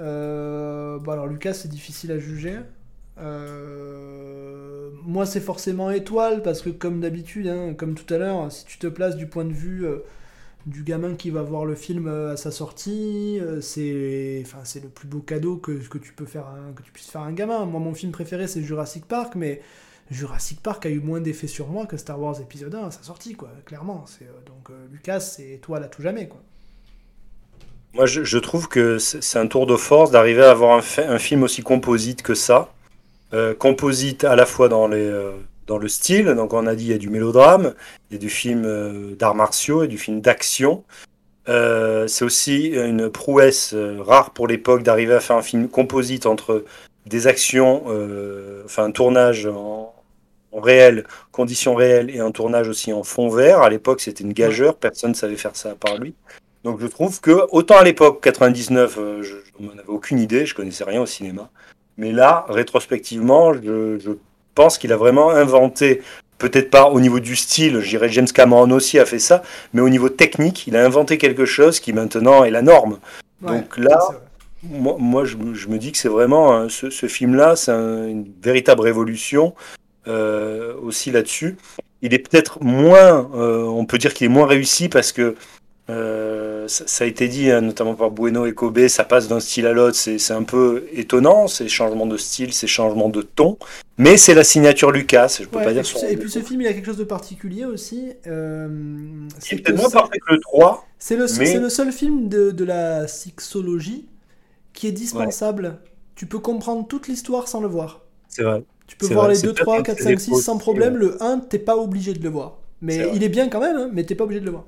Euh, 0.00 0.98
bon, 0.98 1.12
alors 1.12 1.26
Lucas, 1.26 1.54
c'est 1.54 1.68
difficile 1.68 2.12
à 2.12 2.18
juger. 2.18 2.58
Moi, 5.04 5.26
c'est 5.26 5.40
forcément 5.40 5.90
étoile 5.90 6.42
parce 6.42 6.62
que, 6.62 6.70
comme 6.70 7.00
d'habitude, 7.00 7.48
hein, 7.48 7.74
comme 7.74 7.94
tout 7.94 8.12
à 8.12 8.18
l'heure, 8.18 8.50
si 8.52 8.64
tu 8.66 8.78
te 8.78 8.86
places 8.86 9.16
du 9.16 9.26
point 9.26 9.44
de 9.44 9.52
vue 9.52 9.86
du 10.68 10.82
gamin 10.82 11.14
qui 11.14 11.30
va 11.30 11.42
voir 11.42 11.64
le 11.64 11.74
film 11.74 12.06
euh, 12.08 12.32
à 12.32 12.36
sa 12.36 12.50
sortie, 12.50 13.38
euh, 13.40 13.60
c'est, 13.60 14.42
enfin, 14.44 14.58
c'est 14.64 14.82
le 14.82 14.88
plus 14.88 15.08
beau 15.08 15.20
cadeau 15.20 15.56
que, 15.56 15.72
que 15.72 15.98
tu 15.98 16.12
peux 16.12 16.26
faire, 16.26 16.46
que 16.76 16.82
tu 16.82 16.92
puisses 16.92 17.08
faire 17.10 17.22
à 17.22 17.26
un 17.26 17.32
gamin. 17.32 17.64
Moi, 17.64 17.80
mon 17.80 17.94
film 17.94 18.12
préféré, 18.12 18.46
c'est 18.46 18.62
Jurassic 18.62 19.06
Park, 19.06 19.34
mais 19.34 19.62
Jurassic 20.10 20.60
Park 20.62 20.84
a 20.86 20.90
eu 20.90 21.00
moins 21.00 21.20
d'effet 21.20 21.46
sur 21.46 21.68
moi 21.68 21.86
que 21.86 21.96
Star 21.96 22.20
Wars 22.20 22.40
épisode 22.40 22.74
1 22.74 22.86
à 22.86 22.90
sa 22.90 23.02
sortie, 23.02 23.34
quoi. 23.34 23.50
Clairement. 23.64 24.04
C'est, 24.06 24.24
euh, 24.24 24.46
donc, 24.46 24.68
Lucas, 24.92 25.20
c'est 25.20 25.50
étoile 25.50 25.84
à 25.84 25.88
tout 25.88 26.02
jamais, 26.02 26.28
quoi. 26.28 26.40
Moi, 27.94 28.04
je, 28.04 28.38
trouve 28.38 28.68
que 28.68 28.98
c'est 28.98 29.38
un 29.38 29.46
tour 29.46 29.66
de 29.66 29.74
force 29.74 30.10
d'arriver 30.10 30.42
à 30.42 30.50
avoir 30.50 30.76
un, 30.76 30.82
fi- 30.82 31.00
un 31.00 31.18
film 31.18 31.42
aussi 31.42 31.62
composite 31.62 32.22
que 32.22 32.34
ça. 32.34 32.72
Composite 33.58 34.24
à 34.24 34.36
la 34.36 34.46
fois 34.46 34.68
dans, 34.68 34.86
les, 34.88 35.10
dans 35.68 35.78
le 35.78 35.86
style, 35.86 36.26
donc 36.26 36.52
on 36.52 36.66
a 36.66 36.74
dit 36.74 36.86
il 36.86 36.90
y 36.90 36.94
a 36.94 36.98
du 36.98 37.10
mélodrame, 37.10 37.74
il 38.10 38.14
y 38.14 38.16
a 38.16 38.18
du 38.18 38.30
film 38.30 38.64
euh, 38.64 39.14
d'arts 39.14 39.36
martiaux 39.36 39.84
et 39.84 39.88
du 39.88 39.98
film 39.98 40.20
d'action. 40.20 40.82
Euh, 41.48 42.08
c'est 42.08 42.24
aussi 42.24 42.68
une 42.68 43.08
prouesse 43.08 43.72
euh, 43.74 43.98
rare 44.00 44.32
pour 44.32 44.48
l'époque 44.48 44.82
d'arriver 44.82 45.14
à 45.14 45.20
faire 45.20 45.36
un 45.36 45.42
film 45.42 45.68
composite 45.68 46.26
entre 46.26 46.64
des 47.06 47.26
actions, 47.26 47.84
enfin 48.66 48.84
un 48.84 48.90
tournage 48.90 49.46
en, 49.46 49.94
réel, 50.52 51.04
conditions 51.32 51.74
réelles 51.74 52.10
et 52.10 52.20
un 52.20 52.30
tournage 52.32 52.68
aussi 52.68 52.92
en 52.92 53.02
fond 53.02 53.28
vert. 53.28 53.60
À 53.60 53.70
l'époque, 53.70 54.00
c'était 54.00 54.24
une 54.24 54.32
gageure, 54.32 54.76
personne 54.76 55.10
ne 55.10 55.16
savait 55.16 55.36
faire 55.36 55.56
ça 55.56 55.70
à 55.70 55.74
part 55.74 55.96
lui. 55.98 56.14
Donc 56.64 56.80
je 56.80 56.86
trouve 56.86 57.20
que, 57.20 57.46
autant 57.50 57.76
à 57.78 57.84
l'époque, 57.84 58.22
99, 58.22 58.98
euh, 58.98 59.22
je 59.22 59.36
n'en 59.60 59.72
avais 59.72 59.86
aucune 59.86 60.18
idée, 60.18 60.44
je 60.44 60.54
connaissais 60.54 60.84
rien 60.84 61.00
au 61.00 61.06
cinéma. 61.06 61.50
Mais 61.96 62.12
là, 62.12 62.44
rétrospectivement, 62.48 63.54
je, 63.54 63.98
je 63.98 64.10
pense 64.60 64.76
qu'il 64.78 64.92
a 64.92 64.96
vraiment 64.96 65.30
inventé, 65.30 66.02
peut-être 66.38 66.70
pas 66.70 66.86
au 66.90 66.98
niveau 67.00 67.20
du 67.20 67.36
style, 67.36 67.74
je 67.80 67.88
dirais 67.94 68.08
James 68.16 68.26
Cameron 68.38 68.70
aussi 68.72 68.98
a 68.98 69.06
fait 69.06 69.20
ça, 69.30 69.42
mais 69.72 69.80
au 69.80 69.88
niveau 69.88 70.08
technique, 70.08 70.66
il 70.68 70.74
a 70.76 70.84
inventé 70.84 71.16
quelque 71.24 71.46
chose 71.46 71.78
qui 71.80 71.92
maintenant 71.92 72.42
est 72.46 72.50
la 72.50 72.62
norme. 72.62 72.94
Ouais, 73.42 73.52
Donc 73.52 73.76
là, 73.78 73.98
moi, 74.64 74.96
moi, 74.98 75.24
je, 75.24 75.36
me- 75.36 75.54
je 75.54 75.68
me 75.68 75.78
dis 75.78 75.90
que 75.92 75.98
c'est 76.02 76.08
vraiment 76.18 76.68
ce, 76.68 76.90
ce 76.90 77.06
film-là, 77.06 77.54
c'est 77.56 77.70
un- 77.72 78.06
une 78.08 78.26
véritable 78.42 78.82
révolution 78.82 79.54
euh, 80.08 80.74
aussi 80.88 81.10
là-dessus. 81.10 81.56
Il 82.02 82.14
est 82.14 82.18
peut-être 82.26 82.54
moins, 82.62 83.30
euh, 83.34 83.62
on 83.80 83.84
peut 83.84 83.98
dire 83.98 84.12
qu'il 84.14 84.24
est 84.24 84.34
moins 84.38 84.46
réussi 84.46 84.88
parce 84.88 85.12
que 85.12 85.34
euh, 85.90 86.27
ça, 86.68 87.04
a 87.04 87.06
été 87.06 87.26
dit, 87.28 87.50
hein, 87.50 87.60
notamment 87.60 87.94
par 87.94 88.10
Bueno 88.10 88.46
et 88.46 88.54
Kobe, 88.54 88.86
ça 88.88 89.04
passe 89.04 89.26
d'un 89.28 89.40
style 89.40 89.66
à 89.66 89.72
l'autre, 89.72 89.96
c'est 89.96 90.30
un 90.32 90.42
peu 90.44 90.84
étonnant, 90.92 91.46
ces 91.48 91.68
changements 91.68 92.06
de 92.06 92.16
style, 92.16 92.52
ces 92.52 92.66
changements 92.66 93.08
de 93.08 93.22
ton, 93.22 93.58
mais 93.96 94.16
c'est 94.16 94.34
la 94.34 94.44
signature 94.44 94.90
Lucas, 94.92 95.38
je 95.40 95.46
peux 95.46 95.58
Ouais, 95.58 95.64
pas 95.64 95.70
et, 95.70 95.74
dire 95.74 95.82
puis, 95.82 95.92
son- 95.98 96.06
et 96.06 96.16
puis 96.16 96.30
ce 96.30 96.40
film, 96.40 96.60
il 96.60 96.66
a 96.68 96.72
quelque 96.72 96.86
chose 96.86 96.96
de 96.98 97.04
particulier 97.04 97.64
aussi. 97.64 98.12
euh, 98.26 98.68
C'est 99.38 99.56
peut-être 99.56 99.76
moins 99.78 99.90
parfait 99.90 100.18
que 100.18 100.32
le 100.34 100.40
3, 100.40 100.86
c'est 100.98 101.16
le, 101.16 101.26
mais- 101.38 101.58
le 101.58 101.68
seul 101.68 101.92
film 101.92 102.28
de, 102.28 102.50
de 102.50 102.64
la 102.64 103.08
sixologie 103.08 104.06
qui 104.72 104.86
est 104.86 104.92
dispensable. 104.92 105.78
Tu 106.14 106.26
peux 106.26 106.38
comprendre 106.38 106.86
toute 106.86 107.08
l'histoire 107.08 107.48
sans 107.48 107.60
le 107.60 107.68
voir. 107.68 108.02
c'est 108.28 108.42
vrai. 108.42 108.62
Tu 108.86 108.96
peux 108.96 109.06
voir 109.06 109.26
vrai, 109.26 109.34
les 109.34 109.40
c'est 109.40 109.46
2, 109.46 109.52
peut-être 109.52 109.62
3, 109.64 109.78
un 109.80 109.82
4, 109.82 109.98
de 109.98 110.02
5, 110.02 110.18
ses 110.20 110.24
6 110.34 110.42
sans 110.42 110.56
problème. 110.58 110.94
ouais. 110.94 111.00
Le 111.00 111.22
1, 111.22 111.38
t'es 111.40 111.58
pas 111.58 111.76
obligé 111.76 112.14
de 112.14 112.22
le 112.22 112.30
voir. 112.30 112.58
Mais 112.80 112.98
vrai. 112.98 113.12
il 113.14 113.22
est 113.22 113.28
bien 113.28 113.48
quand 113.48 113.60
même, 113.60 113.76
hein, 113.76 113.90
mais 113.92 114.04
t'es 114.04 114.14
pas 114.14 114.24
obligé 114.24 114.40
de 114.40 114.46
le 114.46 114.52
voir. 114.52 114.64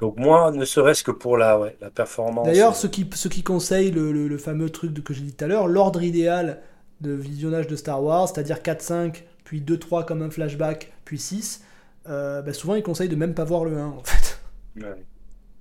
Donc 0.00 0.16
moi, 0.18 0.50
ne 0.50 0.64
serait-ce 0.64 1.04
que 1.04 1.10
pour 1.10 1.36
la, 1.36 1.58
ouais, 1.58 1.76
la 1.80 1.90
performance. 1.90 2.46
D'ailleurs, 2.46 2.72
euh, 2.72 2.74
ceux 2.74 2.88
qui, 2.88 3.08
ceux 3.14 3.28
qui 3.28 3.42
conseillent 3.42 3.90
le, 3.92 4.12
le- 4.12 4.28
le 4.28 4.38
fameux 4.38 4.70
truc 4.70 5.02
que 5.04 5.14
j'ai 5.14 5.22
dit 5.22 5.32
tout 5.34 5.44
à 5.44 5.48
l'heure, 5.48 5.66
l'ordre 5.68 6.02
idéal 6.02 6.60
de 7.00 7.12
visionnage 7.12 7.66
de 7.66 7.76
Star 7.76 8.02
Wars, 8.02 8.28
c'est-à-dire 8.28 8.62
4, 8.62 8.82
5, 8.82 9.24
puis 9.44 9.60
2, 9.60 9.78
3 9.78 10.04
comme 10.04 10.22
un 10.22 10.30
flashback, 10.30 10.92
puis 11.04 11.18
6, 11.18 11.62
euh, 12.08 12.42
bah, 12.42 12.52
souvent 12.52 12.74
ils 12.74 12.82
conseillent 12.82 13.08
de 13.08 13.16
même 13.16 13.34
pas 13.34 13.44
voir 13.44 13.64
le 13.64 13.78
1 13.78 13.86
en 13.86 14.02
fait. 14.04 14.38
Ouais. 14.76 15.04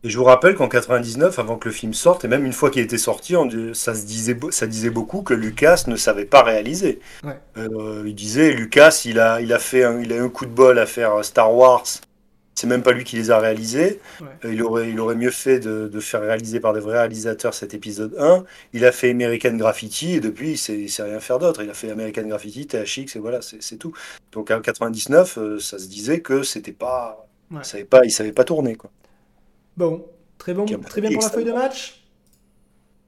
Et 0.04 0.10
je 0.10 0.18
vous 0.18 0.26
rappelle 0.26 0.56
qu'en 0.56 0.68
99, 0.70 1.40
avant 1.40 1.58
que 1.58 1.70
le 1.70 1.74
film 1.74 1.94
sorte, 1.94 2.26
et 2.26 2.28
même 2.28 2.46
une 2.46 2.54
fois 2.54 2.70
qu'il 2.72 2.82
était 2.84 2.98
sorti, 2.98 3.36
on 3.38 3.50
ça, 3.74 3.96
se 3.96 4.06
disait, 4.06 4.34
beau- 4.36 4.52
ça 4.52 4.68
disait 4.68 4.90
beaucoup 4.90 5.24
que 5.24 5.34
Lucas 5.34 5.86
ne 5.88 5.96
savait 5.96 6.26
pas 6.26 6.44
réaliser. 6.44 7.00
Ouais. 7.24 7.40
Euh, 7.58 8.04
il 8.06 8.16
disait, 8.16 8.52
Lucas, 8.54 9.04
il 9.06 9.20
a, 9.20 9.42
il, 9.42 9.54
a 9.54 9.60
fait 9.60 9.84
un, 9.86 10.02
il 10.02 10.12
a 10.14 10.18
eu 10.18 10.22
un 10.22 10.30
coup 10.30 10.46
de 10.46 10.52
bol 10.52 10.78
à 10.80 10.86
faire 10.86 11.24
Star 11.26 11.54
Wars. 11.56 11.84
C'est 12.64 12.70
même 12.70 12.82
pas 12.82 12.94
lui 12.94 13.04
qui 13.04 13.18
les 13.18 13.30
a 13.30 13.40
réalisés. 13.40 14.00
Ouais. 14.22 14.28
Euh, 14.46 14.54
il, 14.54 14.64
aurait, 14.64 14.90
il 14.90 14.98
aurait 15.02 15.16
mieux 15.16 15.32
fait 15.32 15.60
de, 15.60 15.90
de 15.90 16.00
faire 16.00 16.22
réaliser 16.22 16.62
par 16.62 16.72
des 16.72 16.80
vrais 16.80 16.94
réalisateurs 16.98 17.54
cet 17.54 17.74
épisode 17.74 18.16
1. 18.18 18.46
Il 18.72 18.86
a 18.86 18.94
fait 18.94 19.12
American 19.12 19.54
Graffiti 19.58 20.14
et 20.14 20.20
depuis, 20.22 20.52
il 20.52 20.58
sait, 20.58 20.80
il 20.80 20.90
sait 20.90 21.04
rien 21.04 21.20
faire 21.20 21.40
d'autre. 21.40 21.62
Il 21.62 21.70
a 21.70 21.74
fait 21.74 21.92
American 21.92 22.24
Graffiti, 22.26 22.66
THX 22.66 23.18
et 23.18 23.20
voilà, 23.20 23.40
c'est 23.42 23.76
tout. 23.76 23.94
Donc 24.32 24.50
en 24.50 24.62
99, 24.62 25.38
euh, 25.40 25.60
ça 25.60 25.78
se 25.78 25.88
disait 25.88 26.22
que 26.22 26.42
c'était 26.44 26.72
pas, 26.72 27.28
Ouais. 27.52 27.60
il 27.62 27.66
savait 27.66 27.84
pas, 27.84 28.06
il 28.06 28.12
savait 28.12 28.32
pas 28.32 28.46
tourner 28.46 28.76
quoi. 28.78 28.90
Bon, 29.76 30.06
très, 30.38 30.54
bon, 30.54 30.66
très 30.66 31.02
bien 31.02 31.12
pour 31.12 31.22
la 31.22 31.30
feuille 31.30 31.44
de 31.46 31.52
match. 31.52 32.00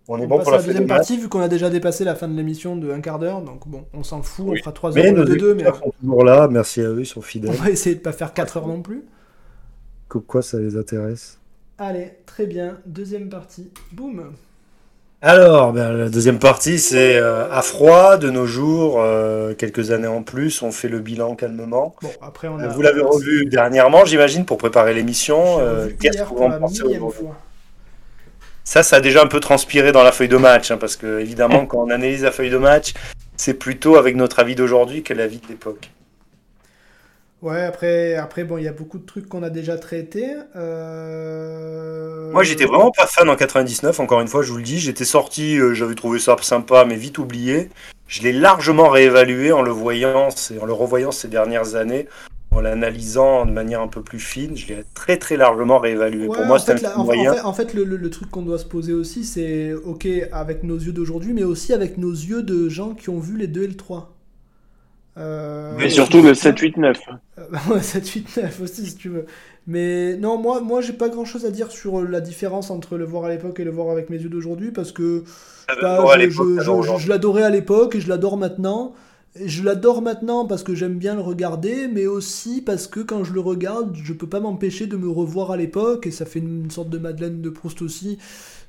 On 0.07 0.19
est 0.19 0.25
On 0.25 0.27
bon 0.27 0.39
pour 0.39 0.51
la 0.51 0.57
la 0.57 0.63
feuille 0.63 0.73
de 0.75 0.79
deuxième 0.79 0.87
partie, 0.87 1.17
vu 1.17 1.29
qu'on 1.29 1.39
a 1.41 1.47
déjà 1.47 1.69
dépassé 1.69 2.03
la 2.03 2.15
fin 2.15 2.27
de 2.27 2.35
l'émission 2.35 2.75
de 2.75 2.91
un 2.91 3.01
quart 3.01 3.19
d'heure, 3.19 3.41
donc 3.41 3.67
bon, 3.67 3.85
on 3.93 4.03
s'en 4.03 4.21
fout, 4.21 4.45
on 4.49 4.55
fera 4.55 4.71
3 4.71 4.91
Mais 4.93 5.07
heures 5.07 5.25
de 5.25 5.33
2, 5.35 5.55
mais 5.55 5.63
sont 5.65 5.93
toujours 5.99 6.23
là, 6.23 6.47
merci 6.47 6.81
à 6.81 6.89
eux, 6.89 6.99
ils 7.01 7.05
sont 7.07 7.21
on 7.47 7.51
fidèles. 7.51 7.51
va 7.53 7.69
essayer 7.69 7.95
de 7.95 8.01
pas 8.01 8.11
faire 8.13 8.33
4 8.33 8.57
heures 8.57 8.67
non 8.67 8.81
plus. 8.81 9.03
Comme 10.15 10.23
quoi 10.23 10.41
ça 10.41 10.59
les 10.59 10.77
intéresse. 10.77 11.39
Allez, 11.77 12.13
très 12.25 12.45
bien, 12.45 12.77
deuxième 12.85 13.27
partie, 13.27 13.69
boum 13.91 14.31
Alors, 15.21 15.73
ben, 15.73 15.91
la 15.91 16.07
deuxième 16.07 16.39
partie, 16.39 16.79
c'est 16.79 17.17
euh, 17.17 17.51
à 17.51 17.61
froid 17.61 18.15
de 18.15 18.29
nos 18.29 18.45
jours, 18.45 19.01
euh, 19.01 19.53
quelques 19.55 19.91
années 19.91 20.07
en 20.07 20.23
plus, 20.23 20.61
on 20.61 20.71
fait 20.71 20.87
le 20.87 20.99
bilan 20.99 21.35
calmement. 21.35 21.97
Bon, 22.01 22.07
après 22.21 22.47
on 22.47 22.57
Euh, 22.57 22.63
a... 22.63 22.67
Vous 22.69 22.81
l'avez 22.81 23.01
revu 23.01 23.47
dernièrement, 23.47 24.05
j'imagine, 24.05 24.45
pour 24.45 24.57
préparer 24.57 24.93
l'émission. 24.93 25.59
Euh, 25.59 25.89
Qu'est-ce 25.99 26.19
que 26.19 26.29
vous 26.29 26.43
en 26.43 26.59
pensez 26.59 26.83
aujourd'hui. 26.83 27.27
Ça, 28.63 28.81
ça 28.81 28.95
a 28.95 29.01
déjà 29.01 29.21
un 29.21 29.27
peu 29.27 29.41
transpiré 29.41 29.91
dans 29.91 30.03
la 30.03 30.13
feuille 30.13 30.29
de 30.29 30.37
match, 30.37 30.71
hein, 30.71 30.77
parce 30.77 30.95
que 30.95 31.19
évidemment, 31.19 31.65
quand 31.65 31.79
on 31.79 31.89
analyse 31.89 32.23
la 32.23 32.31
feuille 32.31 32.51
de 32.51 32.57
match, 32.57 32.93
c'est 33.35 33.55
plutôt 33.55 33.97
avec 33.97 34.15
notre 34.15 34.39
avis 34.39 34.55
d'aujourd'hui 34.55 35.03
que 35.03 35.13
l'avis 35.13 35.39
de 35.39 35.47
l'époque. 35.49 35.89
Ouais, 37.45 37.61
après, 37.61 38.15
après 38.15 38.43
bon, 38.43 38.57
il 38.57 38.63
y 38.63 38.67
a 38.67 38.73
beaucoup 38.73 38.97
de 38.97 39.05
trucs 39.05 39.29
qu'on 39.29 39.43
a 39.43 39.51
déjà 39.51 39.77
traités. 39.77 40.33
euh, 40.55 42.31
Moi, 42.31 42.41
j'étais 42.41 42.65
vraiment 42.65 42.89
pas 42.89 43.05
fan 43.05 43.29
en 43.29 43.35
99, 43.35 43.99
encore 43.99 44.19
une 44.21 44.27
fois, 44.27 44.41
je 44.41 44.51
vous 44.51 44.57
le 44.57 44.63
dis. 44.63 44.79
J'étais 44.79 45.05
sorti, 45.05 45.59
euh, 45.59 45.75
j'avais 45.75 45.93
trouvé 45.93 46.17
ça 46.17 46.35
sympa, 46.41 46.85
mais 46.85 46.95
vite 46.95 47.19
oublié. 47.19 47.69
Je 48.07 48.23
l'ai 48.23 48.33
largement 48.33 48.89
réévalué 48.89 49.51
en 49.51 49.61
le 49.61 49.69
voyant, 49.69 50.31
c'est- 50.31 50.57
en 50.59 50.65
le 50.65 50.73
revoyant 50.73 51.11
ces 51.11 51.27
dernières 51.27 51.75
années, 51.75 52.07
en 52.49 52.61
l'analysant 52.61 53.45
de 53.45 53.51
manière 53.51 53.81
un 53.81 53.89
peu 53.89 54.01
plus 54.01 54.19
fine. 54.19 54.57
Je 54.57 54.65
l'ai 54.67 54.83
très 54.95 55.17
très 55.17 55.37
largement 55.37 55.77
réévalué. 55.77 56.27
Ouais, 56.27 56.35
Pour 56.37 56.45
moi, 56.45 56.57
film 56.57 56.79
en, 56.95 57.03
moyen. 57.03 57.31
en 57.31 57.35
fait, 57.35 57.41
en 57.41 57.53
fait, 57.53 57.73
le, 57.75 57.83
le- 57.83 57.97
le 57.97 58.09
truc 58.09 58.31
qu'on 58.31 58.41
doit 58.41 58.57
se 58.57 58.65
poser 58.65 58.93
aussi, 58.93 59.23
c'est 59.23 59.71
ok 59.73 60.07
avec 60.31 60.63
nos 60.63 60.77
yeux 60.79 60.93
d'aujourd'hui, 60.93 61.33
mais 61.33 61.43
aussi 61.43 61.73
avec 61.73 61.99
nos 61.99 62.11
yeux 62.11 62.41
de 62.41 62.69
gens 62.69 62.95
qui 62.95 63.09
ont 63.11 63.19
vu 63.19 63.37
les 63.37 63.45
2 63.47 63.65
et 63.65 63.67
le 63.67 63.75
3. 63.77 64.14
Euh, 65.17 65.79
Et 65.79 65.89
surtout 65.89 66.21
le 66.21 66.33
7, 66.33 66.59
8, 66.59 66.77
9. 66.77 66.97
Euh, 67.39 67.43
ouais, 67.69 67.81
7, 67.81 68.07
8, 68.07 68.37
9 68.37 68.61
aussi, 68.61 68.85
si 68.85 68.95
tu 68.95 69.09
veux. 69.09 69.25
Mais 69.67 70.15
non, 70.17 70.37
moi, 70.37 70.61
moi 70.61 70.81
j'ai 70.81 70.93
pas 70.93 71.09
grand 71.09 71.25
chose 71.25 71.45
à 71.45 71.51
dire 71.51 71.71
sur 71.71 72.01
la 72.03 72.21
différence 72.21 72.69
entre 72.71 72.97
le 72.97 73.05
voir 73.05 73.25
à 73.25 73.29
l'époque 73.29 73.59
et 73.59 73.63
le 73.63 73.71
voir 73.71 73.89
avec 73.89 74.09
mes 74.09 74.17
yeux 74.17 74.29
d'aujourd'hui, 74.29 74.71
parce 74.71 74.91
que 74.91 75.23
bah, 75.81 76.01
Bon, 76.01 76.07
à 76.09 76.17
je, 76.17 76.19
l'époque, 76.19 76.49
je- 76.59 76.59
alors, 76.59 76.81
je- 76.81 76.95
je 76.97 77.09
l'adorais 77.09 77.43
à 77.43 77.49
l'époque 77.49 77.95
et 77.95 78.01
je 78.01 78.09
l'adore 78.09 78.37
maintenant. 78.37 78.93
Et 79.39 79.49
je 79.49 79.63
l'adore 79.63 80.01
maintenant 80.01 80.45
parce 80.47 80.63
que 80.63 80.75
j'aime 80.75 80.97
bien 80.97 81.15
le 81.15 81.21
regarder, 81.21 81.87
mais 81.89 82.07
aussi 82.07 82.61
parce 82.61 82.87
que 82.87 83.01
quand 83.01 83.23
je 83.25 83.33
le 83.33 83.41
regarde, 83.41 83.95
je 83.95 84.13
peux 84.13 84.29
pas 84.29 84.39
m'empêcher 84.39 84.87
de 84.87 84.97
me 84.97 85.09
revoir 85.09 85.51
à 85.51 85.57
l'époque 85.57 86.07
et 86.07 86.11
ça 86.11 86.25
fait 86.25 86.39
une 86.39 86.71
sorte 86.71 86.89
de 86.89 86.97
Madeleine 86.99 87.41
de 87.41 87.49
Proust 87.49 87.81
aussi. 87.81 88.17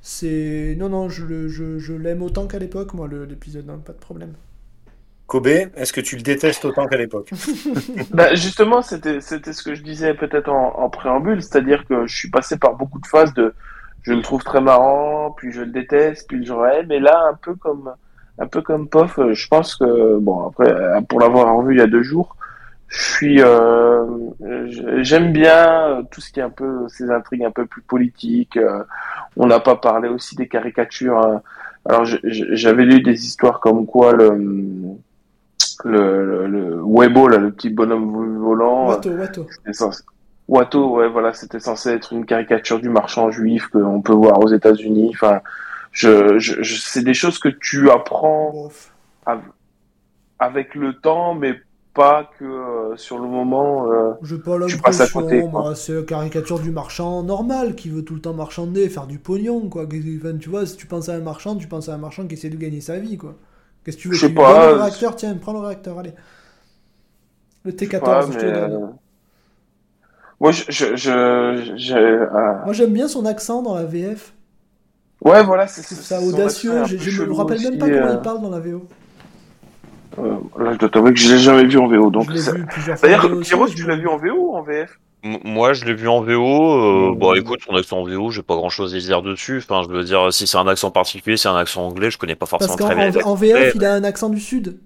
C'est 0.01 0.75
non 0.79 0.89
non, 0.89 1.09
je, 1.09 1.25
le- 1.25 1.47
je, 1.49 1.79
je 1.79 1.93
l'aime 1.93 2.21
autant 2.23 2.47
qu'à 2.47 2.59
l'époque, 2.59 2.93
moi 2.93 3.07
l'épisode, 3.09 3.69
hein, 3.69 3.81
pas 3.85 3.93
de 3.93 3.99
problème. 3.99 4.33
Kobe, 5.27 5.47
est-ce 5.47 5.91
que 5.91 5.99
tu 5.99 6.15
le 6.15 6.21
détestes 6.21 6.63
autant 6.63 6.87
qu'à 6.87 6.97
l'époque? 6.97 7.29
Bah, 8.11 8.33
justement, 8.33 8.81
c'était 8.81 9.19
ce 9.21 9.61
que 9.61 9.75
je 9.75 9.83
disais 9.83 10.13
peut-être 10.13 10.49
en, 10.49 10.89
préambule, 10.89 11.43
c'est-à-dire 11.43 11.85
que 11.85 12.07
je 12.07 12.15
suis 12.15 12.29
passé 12.29 12.57
par 12.57 12.75
beaucoup 12.75 12.99
de 12.99 13.07
phases 13.07 13.33
de 13.33 13.53
je 14.03 14.13
le 14.13 14.21
trouve 14.21 14.41
très 14.41 14.61
marrant, 14.61 15.31
puis 15.35 15.51
je 15.51 15.61
le 15.61 15.67
déteste, 15.67 16.29
puis 16.29 16.45
je 16.45 16.53
aime, 16.53 16.91
et 16.93 16.99
là 16.99 17.25
un 17.29 17.33
peu 17.33 17.55
comme 17.55 17.91
un 18.39 18.47
peu 18.47 18.61
comme 18.61 18.87
Pof, 18.87 19.19
euh, 19.19 19.33
je 19.33 19.47
pense 19.49 19.75
que 19.75 20.17
bon 20.17 20.47
après 20.47 20.71
euh, 20.71 21.01
pour 21.01 21.19
l'avoir 21.19 21.53
revu 21.55 21.75
il 21.75 21.79
y 21.79 21.81
a 21.81 21.87
deux 21.87 22.03
jours, 22.03 22.37
je 22.87 23.01
suis 23.01 23.41
euh, 23.41 24.05
j'aime 25.01 25.33
bien 25.33 26.05
tout 26.09 26.21
ce 26.21 26.31
qui 26.31 26.39
est 26.39 26.43
un 26.43 26.49
peu 26.49 26.87
ces 26.87 27.11
intrigues 27.11 27.43
un 27.43 27.51
peu 27.51 27.65
plus 27.65 27.81
politiques. 27.81 28.57
on 29.35 29.47
n'a 29.47 29.59
pas 29.59 29.75
parlé 29.75 30.07
aussi 30.07 30.35
des 30.35 30.47
caricatures. 30.47 31.17
hein. 31.17 31.41
Alors 31.85 32.05
j'avais 32.05 32.85
lu 32.85 33.01
des 33.01 33.25
histoires 33.25 33.59
comme 33.59 33.85
quoi 33.85 34.13
le 34.13 34.97
le, 35.85 36.25
le, 36.25 36.47
le 36.47 36.81
Weibo, 36.83 37.27
là, 37.27 37.37
le 37.37 37.51
petit 37.51 37.69
bonhomme 37.69 38.37
volant, 38.39 38.87
Watto, 38.87 39.11
Watto. 39.11 39.45
c'était 39.49 39.73
censé... 39.73 40.03
Watto, 40.47 40.95
ouais, 40.97 41.09
voilà, 41.09 41.33
c'était 41.33 41.59
censé 41.59 41.89
être 41.91 42.13
une 42.13 42.25
caricature 42.25 42.79
du 42.79 42.89
marchand 42.89 43.31
juif 43.31 43.67
qu'on 43.67 44.01
peut 44.01 44.13
voir 44.13 44.39
aux 44.39 44.47
États-Unis. 44.49 45.11
Enfin, 45.13 45.41
je, 45.91 46.39
je, 46.39 46.63
je- 46.63 46.81
c'est 46.81 47.03
des 47.03 47.13
choses 47.13 47.37
que 47.39 47.49
tu 47.49 47.89
apprends 47.89 48.69
av- 49.25 49.43
avec 50.39 50.75
le 50.75 50.93
temps, 50.93 51.33
mais 51.35 51.59
pas 51.93 52.29
que 52.39 52.45
euh, 52.45 52.97
sur 52.97 53.17
le 53.19 53.27
moment. 53.27 53.91
euh, 53.91 54.13
J'ai 54.23 54.37
pas 54.37 54.57
Tu 54.67 54.77
passes 54.77 55.01
à 55.01 55.07
côté, 55.07 55.41
moi, 55.51 55.75
c'est 55.75 55.93
la 55.93 56.03
caricature 56.03 56.59
du 56.59 56.71
marchand 56.71 57.23
normal 57.23 57.75
qui 57.75 57.89
veut 57.89 58.03
tout 58.03 58.15
le 58.15 58.21
temps 58.21 58.33
marchander, 58.33 58.89
faire 58.89 59.07
du 59.07 59.19
pognon, 59.19 59.69
quoi. 59.69 59.85
Enfin, 59.85 60.37
tu 60.37 60.49
vois, 60.49 60.65
si 60.65 60.77
tu 60.77 60.85
penses 60.87 61.09
à 61.09 61.15
un 61.15 61.21
marchand, 61.21 61.55
tu 61.55 61.67
penses 61.67 61.89
à 61.89 61.95
un 61.95 61.97
marchand 61.97 62.27
qui 62.27 62.33
essaie 62.35 62.49
de 62.49 62.57
gagner 62.57 62.81
sa 62.81 62.99
vie, 62.99 63.17
quoi. 63.17 63.35
Qu'est-ce 63.87 63.97
que 63.97 64.01
tu 64.03 64.09
veux 64.09 64.15
Je 64.15 64.27
sais 64.27 64.29
pas, 64.33 64.53
donne 64.53 64.61
le 64.65 64.73
réacteur 64.73 65.15
Tiens, 65.15 65.35
prends 65.37 65.53
le 65.53 65.59
réacteur, 65.59 65.97
allez. 65.99 66.13
Le 67.63 67.71
je 67.79 67.87
sais 67.87 67.99
T14, 67.99 67.99
pas, 67.99 68.21
je 68.21 68.37
te 68.37 68.45
le 68.45 68.51
donne. 68.51 68.73
euh, 68.73 68.87
Moi, 70.39 70.51
je, 70.51 70.63
je, 70.69 70.95
je, 71.77 71.95
euh, 71.95 72.65
Moi, 72.65 72.73
j'aime 72.73 72.93
bien 72.93 73.07
son 73.07 73.25
accent 73.25 73.61
dans 73.63 73.75
la 73.75 73.85
VF. 73.85 74.33
ouais, 75.21 75.43
voilà, 75.43 75.67
c'est 75.67 75.83
ça 75.83 76.21
audacieux. 76.21 76.83
Je, 76.85 77.23
me 77.23 77.33
rappelle 77.33 77.61
même 77.61 77.77
pas 77.77 77.89
comment 77.89 78.09
euh, 78.09 78.13
il 78.13 78.21
parle 78.21 78.41
dans 78.41 78.49
la 78.49 78.59
VO. 78.59 78.87
euh, 80.19 80.37
là, 80.59 80.73
je 80.73 80.77
dois 80.79 80.89
t'avouer 80.89 81.13
que 81.13 81.19
je 81.19 81.31
l'ai 81.33 81.39
jamais 81.39 81.65
vu 81.65 81.77
en 81.77 81.87
VO, 81.87 82.09
donc. 82.11 82.29
D'ailleurs, 83.01 83.21
je 83.41 83.73
tu 83.75 83.87
l'as 83.87 83.95
vu 83.97 84.07
en 84.07 84.17
VO 84.17 84.35
ou 84.51 84.55
en 84.55 84.63
VF 84.63 84.99
Moi, 85.43 85.73
je 85.73 85.85
l'ai 85.85 85.93
vu 85.93 86.07
en 86.07 86.21
VO. 86.21 87.11
Euh, 87.11 87.15
bon, 87.15 87.33
écoute, 87.33 87.59
son 87.67 87.75
accent 87.75 87.99
en 87.99 88.03
VO, 88.03 88.31
j'ai 88.31 88.43
pas 88.43 88.55
grand 88.55 88.69
chose 88.69 88.95
à 88.95 88.99
dire 88.99 89.21
dessus. 89.21 89.63
Enfin, 89.67 89.81
je 89.87 89.93
veux 89.93 90.03
dire, 90.03 90.31
si 90.31 90.47
c'est 90.47 90.57
un 90.57 90.67
accent 90.67 90.91
particulier, 90.91 91.37
c'est 91.37 91.49
un 91.49 91.55
accent 91.57 91.85
anglais, 91.87 92.11
je 92.11 92.17
connais 92.17 92.35
pas 92.35 92.45
forcément 92.45 92.75
Parce 92.75 92.91
très 92.91 93.11
bien. 93.11 93.23
en 93.23 93.35
VF, 93.35 93.73
il 93.75 93.85
a 93.85 93.93
un 93.93 94.03
accent 94.03 94.29
du 94.29 94.39
sud. 94.39 94.77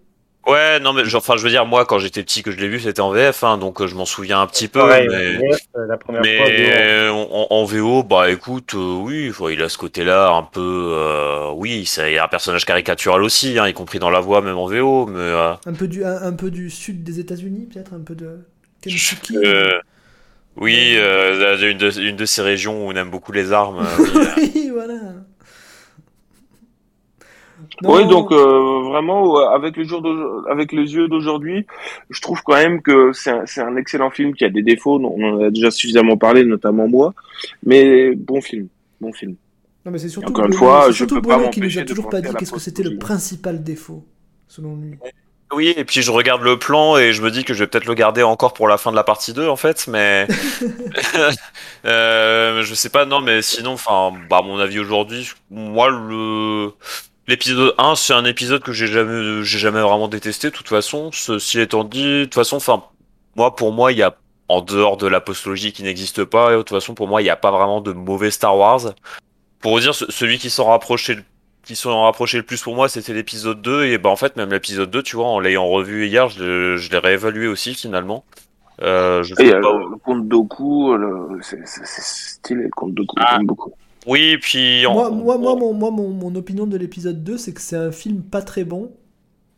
Ouais, 0.47 0.79
non, 0.79 0.91
mais 0.93 1.03
enfin, 1.13 1.37
je 1.37 1.43
veux 1.43 1.51
dire, 1.51 1.67
moi, 1.67 1.85
quand 1.85 1.99
j'étais 1.99 2.23
petit, 2.23 2.41
que 2.41 2.49
je 2.49 2.57
l'ai 2.57 2.67
vu, 2.67 2.79
c'était 2.79 3.01
en 3.01 3.11
VF, 3.11 3.43
hein, 3.43 3.59
donc 3.59 3.79
euh, 3.79 3.85
je 3.85 3.93
m'en 3.93 4.05
souviens 4.05 4.41
un 4.41 4.47
petit 4.47 4.67
peu. 4.67 4.79
Pareil, 4.79 5.07
mais 5.07 5.37
VF, 5.37 5.59
euh, 5.77 5.85
la 5.85 5.97
première 5.97 6.23
fois, 6.23 6.31
mais 6.49 7.09
en, 7.09 7.47
en 7.51 7.63
VO, 7.63 8.01
bah 8.01 8.31
écoute, 8.31 8.73
euh, 8.73 8.95
oui, 8.95 9.31
il 9.51 9.61
a 9.61 9.69
ce 9.69 9.77
côté-là 9.77 10.31
un 10.31 10.41
peu, 10.41 10.93
euh, 10.95 11.51
oui, 11.53 11.85
ça, 11.85 12.09
il 12.09 12.15
y 12.15 12.17
a 12.17 12.25
un 12.25 12.27
personnage 12.27 12.65
caricatural 12.65 13.21
aussi, 13.21 13.59
hein, 13.59 13.67
y 13.67 13.73
compris 13.73 13.99
dans 13.99 14.09
la 14.09 14.19
voix, 14.19 14.41
même 14.41 14.57
en 14.57 14.65
VO, 14.65 15.05
mais 15.05 15.19
euh, 15.19 15.53
Un 15.67 15.73
peu 15.73 15.87
du, 15.87 16.03
un, 16.03 16.19
un 16.23 16.33
peu 16.33 16.49
du 16.49 16.71
sud 16.71 17.03
des 17.03 17.19
États-Unis, 17.19 17.69
peut-être 17.71 17.93
Un 17.93 18.01
peu 18.01 18.15
de. 18.15 18.39
Kentucky 18.81 19.37
euh, 19.37 19.79
oui, 20.57 20.95
euh, 20.95 21.71
une, 21.71 21.77
de, 21.77 21.99
une 22.01 22.15
de 22.15 22.25
ces 22.25 22.41
régions 22.41 22.85
où 22.85 22.91
on 22.91 22.95
aime 22.95 23.09
beaucoup 23.09 23.31
les 23.31 23.51
armes. 23.51 23.79
euh, 23.79 24.05
oui, 24.37 24.51
Oui, 24.55 24.69
voilà. 24.71 24.95
Oui, 27.83 28.07
donc 28.07 28.31
euh, 28.31 28.81
vraiment, 28.89 29.39
euh, 29.39 29.49
avec 29.49 29.77
le 29.77 29.83
jour 29.85 30.01
d'aujourd'hui- 30.01 30.51
avec 30.51 30.71
les 30.71 30.93
yeux 30.93 31.07
d'aujourd'hui, 31.07 31.65
je 32.09 32.21
trouve 32.21 32.41
quand 32.43 32.55
même 32.55 32.81
que 32.81 33.11
c'est 33.13 33.31
un, 33.61 33.75
excellent 33.75 34.09
film 34.11 34.33
qui 34.35 34.45
a 34.45 34.49
des 34.49 34.61
défauts, 34.61 34.99
dont 34.99 35.15
on 35.17 35.33
en 35.35 35.43
a 35.45 35.49
déjà 35.49 35.71
suffisamment 35.71 36.17
parlé, 36.17 36.43
notamment 36.43 36.87
moi, 36.87 37.13
mais 37.65 38.13
bon 38.15 38.41
film, 38.41 38.67
bon 38.99 39.13
film. 39.13 39.35
Non, 39.85 39.91
mais 39.91 39.97
c'est 39.97 40.09
surtout, 40.09 40.29
Encore 40.29 40.45
une 40.45 40.53
fois, 40.53 40.91
je 40.91 41.05
peux 41.05 41.21
pas 41.21 41.49
qui 41.49 41.59
nous 41.59 41.65
m'empêcher 41.65 41.79
a 41.79 41.83
de 41.83 41.87
toujours 41.87 42.09
pas 42.09 42.21
dit 42.21 42.29
qu'est-ce 42.37 42.51
que 42.51 42.59
c'était 42.59 42.83
le 42.83 42.97
principal 42.97 43.63
défaut, 43.63 44.05
selon 44.47 44.75
lui. 44.75 44.95
Oui, 45.53 45.73
et 45.75 45.83
puis 45.83 46.01
je 46.01 46.11
regarde 46.11 46.41
le 46.43 46.57
plan 46.57 46.97
et 46.97 47.11
je 47.11 47.21
me 47.21 47.29
dis 47.29 47.43
que 47.43 47.53
je 47.53 47.59
vais 47.59 47.67
peut-être 47.67 47.85
le 47.85 47.93
garder 47.93 48.23
encore 48.23 48.53
pour 48.53 48.67
la 48.69 48.77
fin 48.77 48.89
de 48.91 48.95
la 48.95 49.03
partie 49.03 49.33
2 49.33 49.49
en 49.49 49.57
fait, 49.57 49.85
mais 49.87 50.25
euh, 51.85 52.63
je 52.63 52.73
sais 52.73 52.89
pas, 52.89 53.05
non, 53.05 53.21
mais 53.21 53.41
sinon, 53.41 53.71
enfin, 53.73 54.13
bah, 54.29 54.37
à 54.37 54.41
mon 54.41 54.59
avis 54.59 54.79
aujourd'hui, 54.79 55.29
moi 55.49 55.89
le 55.89 56.71
l'épisode 57.27 57.73
1, 57.77 57.95
c'est 57.95 58.13
un 58.13 58.25
épisode 58.25 58.61
que 58.63 58.71
j'ai 58.71 58.87
jamais 58.87 59.43
j'ai 59.43 59.59
jamais 59.59 59.81
vraiment 59.81 60.07
détesté 60.07 60.49
de 60.49 60.55
toute 60.55 60.69
façon. 60.69 61.11
Ceci 61.11 61.59
étant 61.59 61.83
dit, 61.83 62.03
de 62.03 62.23
toute 62.25 62.35
façon, 62.35 62.57
enfin, 62.57 62.83
moi 63.35 63.55
pour 63.55 63.71
moi, 63.73 63.91
il 63.91 63.97
y 63.97 64.03
a 64.03 64.15
en 64.47 64.61
dehors 64.61 64.97
de 64.97 65.07
la 65.07 65.21
postologie 65.21 65.71
qui 65.73 65.83
n'existe 65.83 66.23
pas, 66.25 66.51
et 66.51 66.53
de 66.53 66.57
toute 66.59 66.69
façon 66.69 66.93
pour 66.93 67.07
moi, 67.07 67.21
il 67.21 67.25
n'y 67.25 67.29
a 67.29 67.35
pas 67.37 67.51
vraiment 67.51 67.81
de 67.81 67.91
mauvais 67.93 68.31
Star 68.31 68.57
Wars. 68.57 68.93
Pour 69.61 69.73
vous 69.73 69.79
dire, 69.81 69.95
ce- 69.95 70.09
celui 70.11 70.39
qui 70.39 70.49
s'en 70.49 70.65
rapprochait 70.65 71.15
le 71.15 71.23
qui 71.63 71.75
s'en 71.75 72.03
rapprochait 72.03 72.37
le 72.37 72.43
plus 72.43 72.61
pour 72.61 72.75
moi, 72.75 72.89
c'était 72.89 73.13
l'épisode 73.13 73.61
2. 73.61 73.85
Et 73.85 73.97
bah, 73.97 74.09
en 74.09 74.15
fait, 74.15 74.35
même 74.35 74.49
l'épisode 74.51 74.89
2, 74.91 75.03
tu 75.03 75.15
vois, 75.15 75.27
en 75.27 75.39
l'ayant 75.39 75.67
revu 75.67 76.07
hier, 76.07 76.29
je, 76.29 76.43
l'ai- 76.43 76.77
je 76.77 76.91
l'ai 76.91 76.97
réévalué 76.97 77.47
aussi, 77.47 77.73
finalement. 77.75 78.23
Euh, 78.81 79.21
je 79.23 79.33
Et 79.33 79.49
sais 79.49 79.53
euh, 79.55 79.61
pas. 79.61 79.73
le 79.77 79.97
conte 79.97 80.27
Doku, 80.27 80.95
le... 80.97 81.39
c'est 81.43 81.59
stylé 81.67 82.63
le 82.63 82.69
conte 82.69 82.93
Doku, 82.95 83.15
Ah. 83.19 83.35
j'aime 83.37 83.45
beaucoup. 83.45 83.71
Oui, 84.07 84.37
puis. 84.41 84.85
en- 84.87 84.93
Moi, 84.93 85.09
moi, 85.11 85.37
moi, 85.37 85.55
mon, 85.55 85.73
moi 85.73 85.91
mon, 85.91 86.09
mon 86.09 86.33
opinion 86.35 86.65
de 86.65 86.77
l'épisode 86.77 87.23
2, 87.23 87.37
c'est 87.37 87.53
que 87.53 87.61
c'est 87.61 87.75
un 87.77 87.91
film 87.91 88.23
pas 88.23 88.41
très 88.41 88.63
bon, 88.63 88.91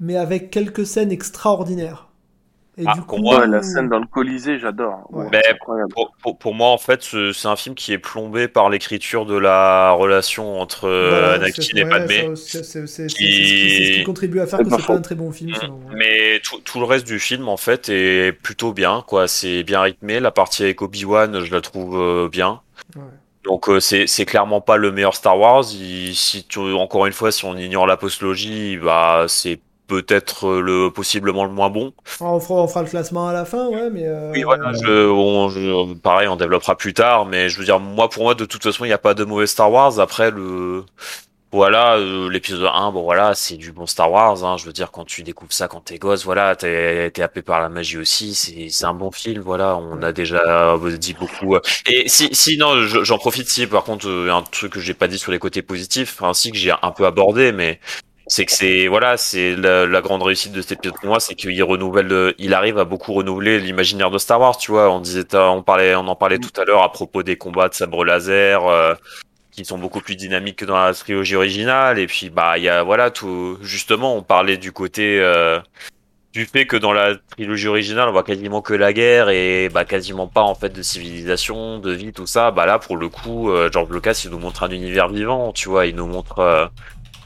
mais 0.02 0.18
avec 0.18 0.52
quelques 0.52 0.86
scènes 0.86 1.12
extraordinaires. 1.12 2.10
Et 2.76 2.84
Ah, 2.88 2.94
du 2.96 3.02
pour 3.02 3.18
coup, 3.18 3.22
moi, 3.22 3.46
la 3.46 3.62
scène 3.62 3.88
dans 3.88 4.00
le 4.00 4.08
Colisée, 4.08 4.58
j'adore. 4.58 5.08
Ouais. 5.12 5.28
Pour, 5.94 6.16
pour, 6.24 6.38
pour 6.40 6.56
moi, 6.56 6.70
en 6.70 6.80
fait, 6.80 7.04
ce- 7.04 7.32
c'est 7.32 7.48
un 7.48 7.56
film 7.56 7.76
qui 7.76 7.94
est 7.94 8.00
plombé 8.00 8.48
par 8.48 8.70
l'écriture 8.72 9.28
de 9.28 9.36
la 9.38 9.92
relation 9.92 10.60
entre 10.60 10.86
euh, 10.88 11.10
voilà, 11.10 11.34
Anakin 11.34 11.62
et 11.76 11.86
Padmé. 11.86 12.36
ça, 12.36 12.64
c'est- 12.64 12.88
ce 12.88 13.16
qui- 13.16 14.04
contribue 14.04 14.40
à 14.40 14.48
faire 14.48 14.60
que 14.60 14.70
c'est 14.72 14.88
pas 14.88 14.94
un 14.96 15.02
très 15.02 15.14
bon 15.14 15.32
film, 15.32 15.52
moi. 15.52 15.92
Mais 15.96 16.40
tout, 16.44 16.60
tout 16.62 16.80
le 16.80 16.86
reste 16.86 17.06
du 17.06 17.20
film, 17.20 17.48
en 17.48 17.58
fait, 17.58 17.90
est 17.90 18.32
plutôt 18.32 18.74
bien, 18.74 19.04
quoi. 19.06 19.28
C'est 19.28 19.62
bien 19.64 19.82
rythmé. 19.82 20.20
La 20.20 20.32
partie 20.32 20.64
avec 20.64 20.82
Obi-Wan, 20.82 21.44
je 21.44 21.52
la 21.52 21.62
trouve 21.62 21.96
euh, 22.02 22.28
bien. 22.28 22.62
Ouais. 22.96 23.02
Donc 23.46 23.70
euh, 23.70 23.80
c'est 23.82 24.26
clairement 24.26 24.62
pas 24.62 24.78
le 24.78 24.92
meilleur 24.92 25.14
Star 25.16 25.38
Wars. 25.38 25.64
Il- 25.74 26.16
si 26.16 26.44
tu, 26.46 26.58
encore 26.60 27.06
une 27.06 27.14
fois, 27.14 27.32
si 27.32 27.46
on 27.46 27.56
ignore 27.56 27.86
la 27.86 27.98
postologie, 27.98 28.78
bah 28.78 29.26
c'est 29.28 29.60
peut-être 29.88 30.48
euh, 30.48 30.62
le 30.62 30.92
possiblement 30.92 31.46
le 31.46 31.52
moins 31.52 31.70
bon. 31.70 31.94
On 32.22 32.40
fera, 32.40 32.62
on 32.62 32.68
fera 32.68 32.84
le 32.84 32.90
classement 32.90 33.28
à 33.28 33.34
la 33.34 33.46
fin, 33.46 33.68
ouais, 33.70 33.90
mais. 33.92 34.06
euh, 34.06 34.32
Oui, 34.34 34.44
voilà. 34.44 34.72
Je, 34.74 35.10
on- 35.10 35.50
je- 35.50 35.94
pareil, 35.96 36.28
on 36.28 36.36
développera 36.36 36.76
plus 36.76 36.94
tard, 36.94 37.26
mais 37.26 37.50
je 37.50 37.58
veux 37.60 37.66
dire, 37.66 37.80
moi 37.80 38.10
pour 38.10 38.24
moi, 38.24 38.36
de 38.36 38.46
toute 38.46 38.64
façon, 38.64 38.86
il 38.86 38.88
n'y 38.90 38.94
a 38.94 38.98
pas 38.98 39.14
de 39.14 39.24
mauvais 39.24 39.48
Star 39.48 39.72
Wars. 39.72 40.00
Après 40.00 40.32
le 40.32 40.84
voilà, 41.52 41.98
euh, 41.98 42.30
l'épisode 42.32 42.68
1, 42.74 42.92
bon 42.92 43.04
voilà, 43.04 43.36
c'est 43.36 43.58
du 43.58 43.72
bon 43.72 43.86
Star 43.86 44.12
Wars. 44.12 44.44
Hein, 44.44 44.58
je 44.58 44.66
veux 44.66 44.74
dire, 44.74 44.90
quand 44.92 45.06
tu 45.06 45.22
découvres 45.22 45.54
ça 45.54 45.68
quand 45.68 45.82
t'es 45.82 46.00
gosse, 46.00 46.26
voilà, 46.26 46.56
t'es 46.56 47.12
t'es 47.12 47.22
happé 47.22 47.44
par 47.44 47.62
la 47.62 47.70
magie 47.70 48.00
aussi. 48.00 48.34
C'est 48.34 48.70
c'est 48.70 48.86
un 48.86 48.96
bon 48.96 49.12
film, 49.12 49.42
voilà. 49.44 49.78
On 49.78 50.02
a 50.02 50.12
déjà 50.14 50.74
euh, 50.74 50.98
dit 50.98 51.14
beaucoup. 51.14 51.56
euh. 51.56 51.62
Et 51.88 52.10
si, 52.10 52.34
si 52.34 52.58
non, 52.58 52.82
je- 52.82 53.04
j'en 53.04 53.20
profite 53.20 53.48
si 53.50 53.68
par 53.68 53.84
contre 53.84 54.08
euh, 54.10 54.34
un 54.34 54.42
truc 54.42 54.74
que 54.74 54.80
j'ai 54.80 54.96
pas 54.96 55.08
dit 55.08 55.20
sur 55.20 55.32
les 55.32 55.38
côtés 55.40 55.62
positifs, 55.62 56.16
enfin 56.20 56.34
si 56.34 56.52
que 56.52 56.58
j'ai 56.58 56.74
un 56.82 56.92
peu 56.92 57.06
abordé, 57.06 57.52
mais 57.52 57.80
c'est 58.28 58.46
que 58.46 58.52
c'est 58.52 58.88
voilà, 58.88 59.18
c'est 59.18 59.56
la, 59.56 59.86
la 59.86 60.02
grande 60.02 60.24
réussite 60.24 60.54
de 60.54 60.62
cet 60.62 60.74
épisode 60.74 60.96
pour 61.00 61.10
moi, 61.10 61.20
c'est 61.20 61.36
qu'il 61.36 61.62
renouvelle, 61.64 62.12
euh, 62.12 62.34
il 62.38 62.54
arrive 62.54 62.78
à 62.80 62.86
beaucoup 62.86 63.14
renouveler 63.14 63.60
l'imaginaire 63.60 64.12
de 64.12 64.18
Star 64.18 64.40
Wars. 64.40 64.58
Tu 64.58 64.72
vois, 64.72 64.90
on 64.92 65.00
disait, 65.02 65.26
on 65.36 65.62
parlait, 65.64 65.96
on 65.96 66.08
en 66.08 66.16
parlait 66.16 66.40
tout 66.40 66.62
à 66.62 66.66
l'heure 66.66 66.84
à 66.84 66.92
propos 66.92 67.24
des 67.24 67.38
combats 67.38 67.70
de 67.70 67.74
sabre 67.74 68.06
laser. 68.06 68.66
euh, 68.66 68.96
qui 69.54 69.66
sont 69.66 69.78
beaucoup 69.78 70.02
plus 70.02 70.16
dynamiques 70.16 70.58
que 70.58 70.66
dans 70.66 70.78
la 70.78 70.94
trilogie 70.94 71.36
originale 71.36 72.00
et 72.00 72.08
puis 72.08 72.30
bah 72.30 72.58
il 72.58 72.64
y 72.64 72.70
a 72.70 72.82
voilà 72.84 73.12
tout 73.12 73.58
justement 73.62 74.16
on 74.16 74.24
parlait 74.24 74.58
du 74.58 74.72
côté 74.72 75.20
euh, 75.20 75.60
du 76.34 76.46
fait 76.46 76.66
que 76.66 76.76
dans 76.76 76.92
la 76.92 77.16
trilogie 77.32 77.68
originale 77.68 78.10
on 78.10 78.12
voit 78.12 78.24
quasiment 78.24 78.64
que 78.64 78.74
la 78.74 78.94
guerre 78.94 79.30
et 79.30 79.70
bah 79.70 79.86
quasiment 79.86 80.28
pas 80.28 80.42
en 80.42 80.56
fait 80.56 80.70
de 80.70 80.82
civilisation 80.82 81.78
de 81.78 81.92
vie 81.92 82.14
tout 82.14 82.26
ça 82.26 82.50
bah 82.50 82.66
là 82.66 82.80
pour 82.80 82.98
le 82.98 83.10
coup 83.10 83.52
euh, 83.52 83.70
George 83.72 83.90
Lucas 83.92 84.20
il 84.26 84.32
nous 84.32 84.40
montre 84.40 84.64
un 84.64 84.72
univers 84.72 85.08
vivant 85.10 85.54
tu 85.54 85.70
vois 85.70 85.86
il 85.86 85.96
nous 85.96 86.08
montre 86.08 86.40
euh, 86.40 86.66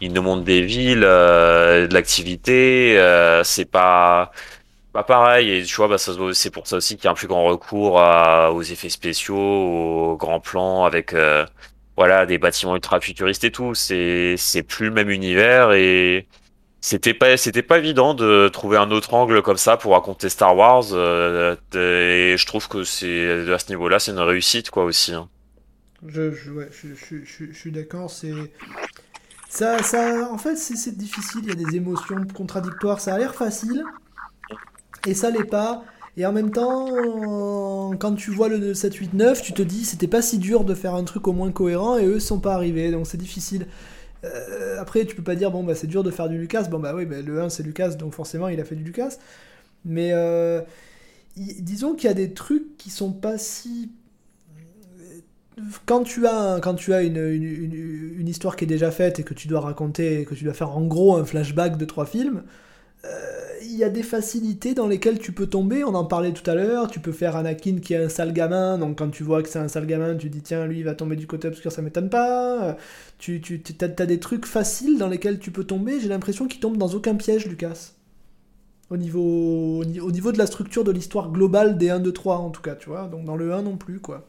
il 0.01 0.14
nous 0.14 0.22
montre 0.22 0.43
des 0.43 0.61
villes 0.61 1.03
euh, 1.03 1.88
de 1.88 1.93
l'activité 1.93 2.98
euh, 3.00 3.43
c'est 3.43 3.66
pas 3.66 4.32
pas 4.93 5.03
pareil 5.03 5.51
et 5.51 5.64
tu 5.64 5.76
vois 5.76 5.88
bah 5.88 5.98
c'est 5.98 6.51
pour 6.51 6.67
ça 6.67 6.77
aussi 6.77 6.95
qu'il 6.98 7.06
y 7.06 7.08
a 7.08 7.11
un 7.11 7.16
plus 7.16 7.27
grand 7.27 7.45
recours 7.45 7.95
aux 8.56 8.61
effets 8.64 8.90
spéciaux 8.90 9.38
aux 9.38 10.17
grands 10.17 10.40
plans 10.42 10.85
avec 10.85 11.14
euh, 11.14 11.45
voilà, 11.98 12.26
des 12.27 12.38
bâtiments 12.38 12.76
ultra 12.76 13.00
futuristes 13.01 13.43
et 13.43 13.51
tout. 13.51 13.74
C'est, 13.76 14.35
c'est 14.38 14.64
plus 14.64 14.88
le 14.88 14.92
même 14.93 15.09
univers 15.09 15.74
et 15.74 16.27
c'était 16.82 17.14
pas, 17.16 17.38
c'était 17.38 17.64
pas 17.64 17.80
évident 17.80 18.14
de 18.16 18.50
trouver 18.50 18.77
un 18.77 18.92
autre 18.92 19.14
angle 19.16 19.42
comme 19.43 19.58
ça 19.58 19.77
pour 19.77 19.93
raconter 19.93 20.30
Star 20.30 20.56
Wars. 20.58 20.85
et 21.76 22.35
je 22.38 22.45
trouve 22.45 22.67
que 22.69 22.84
c'est, 22.84 23.51
à 23.53 23.59
ce 23.59 23.69
niveau-là, 23.69 24.00
c'est 24.00 24.11
une 24.11 24.19
réussite, 24.19 24.69
quoi, 24.72 24.85
aussi. 24.85 25.14
hein. 25.14 25.30
Je, 26.06 26.32
je 26.32 27.51
suis 27.53 27.72
d'accord, 27.72 28.09
c'est. 28.09 28.32
Ça, 29.58 29.82
ça, 29.82 30.32
en 30.32 30.38
fait, 30.38 30.56
c'est 30.56 30.95
difficile, 30.95 31.42
il 31.45 31.50
y 31.50 31.52
a 31.52 31.56
des 31.56 31.77
émotions 31.77 32.27
contradictoires. 32.32 33.02
Ça 33.02 33.16
a 33.16 33.18
l'air 33.18 33.34
facile, 33.34 33.84
et 35.08 35.16
ça 35.16 35.32
l'est 35.32 35.45
pas. 35.45 35.84
Et 36.16 36.27
en 36.27 36.32
même 36.32 36.52
temps, 36.52 36.86
quand 37.98 38.14
tu 38.14 38.30
vois 38.30 38.50
le 38.50 38.76
7, 38.76 38.94
8, 38.94 39.14
9, 39.16 39.42
tu 39.42 39.53
te 39.53 39.64
dis 39.64 39.84
c'était 39.84 40.08
pas 40.08 40.22
si 40.22 40.38
dur 40.38 40.64
de 40.64 40.76
faire 40.76 40.94
un 40.94 41.03
truc 41.06 41.27
au 41.27 41.34
moins 41.34 41.52
cohérent, 41.52 41.98
et 41.98 42.06
eux 42.06 42.19
sont 42.19 42.40
pas 42.40 42.53
arrivés, 42.53 42.92
donc 42.92 43.08
c'est 43.08 43.18
difficile. 43.18 43.66
Euh, 44.26 44.80
après, 44.80 45.06
tu 45.06 45.16
peux 45.16 45.24
pas 45.24 45.34
dire 45.34 45.50
bon, 45.50 45.64
bah 45.64 45.74
c'est 45.74 45.88
dur 45.88 46.03
de 46.03 46.11
faire 46.11 46.30
du 46.30 46.38
Lucas. 46.38 46.66
Bon, 46.69 46.77
bah 46.77 46.94
oui, 46.95 47.08
le 47.08 47.42
1 47.42 47.50
c'est 47.50 47.64
Lucas, 47.64 47.95
donc 47.95 48.14
forcément 48.14 48.50
il 48.50 48.60
a 48.60 48.64
fait 48.64 48.76
du 48.76 48.84
Lucas. 48.84 49.18
Mais 49.86 50.11
euh, 50.14 50.61
disons 51.36 51.95
qu'il 51.95 52.10
y 52.10 52.11
a 52.11 52.16
des 52.16 52.36
trucs 52.36 52.77
qui 52.77 52.92
sont 52.92 53.11
pas 53.11 53.40
si 53.40 53.92
quand 55.86 56.03
tu 56.03 56.27
as, 56.27 56.60
quand 56.61 56.76
tu 56.76 56.94
as 56.94 57.02
une, 57.03 57.18
une, 57.18 57.44
une- 58.19 58.27
histoire 58.27 58.56
qui 58.56 58.66
est 58.66 58.68
déjà 58.68 58.92
faite 58.92 59.19
et 59.19 59.24
que 59.24 59.34
tu 59.34 59.48
dois 59.48 59.61
raconter, 59.61 60.26
que 60.26 60.36
tu 60.36 60.44
dois 60.44 60.53
faire 60.53 60.72
en 60.77 60.82
gros 60.86 61.16
un 61.16 61.24
flashback 61.26 61.77
de 61.77 61.86
trois 61.86 62.06
films, 62.06 62.44
euh, 63.06 63.10
il 63.64 63.76
y 63.77 63.84
a 63.84 63.90
des 63.90 64.03
facilités 64.03 64.74
dans 64.76 64.88
lesquelles 64.88 65.19
tu 65.19 65.32
peux 65.34 65.48
tomber. 65.48 65.84
On 65.86 65.95
en 65.95 66.06
parlait 66.06 66.34
tout 66.34 66.50
à 66.50 66.56
l'heure. 66.56 66.88
Tu 66.90 67.00
peux 67.02 67.11
faire 67.14 67.36
Anakin 67.38 67.80
qui 67.80 67.94
est 67.94 67.98
un 68.06 68.10
sale 68.10 68.34
gamin. 68.34 68.77
Donc 68.80 69.00
quand 69.00 69.10
tu 69.11 69.24
vois 69.24 69.44
que 69.44 69.50
c'est 69.50 69.60
un 69.60 69.68
sale 69.69 69.88
gamin, 69.88 70.16
tu 70.16 70.30
dis 70.30 70.42
tiens, 70.42 70.66
lui 70.68 70.80
il 70.80 70.86
va 70.86 70.95
tomber 70.95 71.16
du 71.18 71.27
côté 71.27 71.48
obscur, 71.50 71.72
ça 71.72 71.82
m'étonne 71.84 72.10
pas. 72.10 72.77
Tu, 73.19 73.42
tu 73.42 73.61
as, 73.82 73.88
des 73.90 74.19
trucs 74.19 74.45
faciles 74.48 74.98
dans 75.00 75.08
lesquels 75.10 75.40
tu 75.40 75.52
peux 75.52 75.64
tomber. 75.66 76.00
J'ai 76.02 76.10
l'impression 76.10 76.48
qu'il 76.48 76.60
tombe 76.61 76.77
dans 76.77 76.90
aucun 76.90 77.16
piège, 77.16 77.48
Lucas. 77.48 77.92
Au 78.90 78.98
niveau, 78.98 79.80
au 79.80 79.86
ni- 79.86 80.00
au 80.02 80.11
niveau 80.11 80.32
de 80.34 80.38
la 80.38 80.45
structure 80.48 80.84
de 80.84 80.92
l'histoire 80.92 81.32
globale 81.32 81.77
des 81.77 81.90
1, 81.90 82.00
2, 82.00 82.11
3 82.14 82.38
en 82.38 82.50
tout 82.52 82.61
cas, 82.61 82.76
tu 82.76 82.90
vois. 82.90 83.08
Donc 83.08 83.26
dans 83.26 83.36
le 83.38 83.53
1 83.53 83.61
non 83.64 83.77
plus, 83.77 84.00
quoi. 84.00 84.27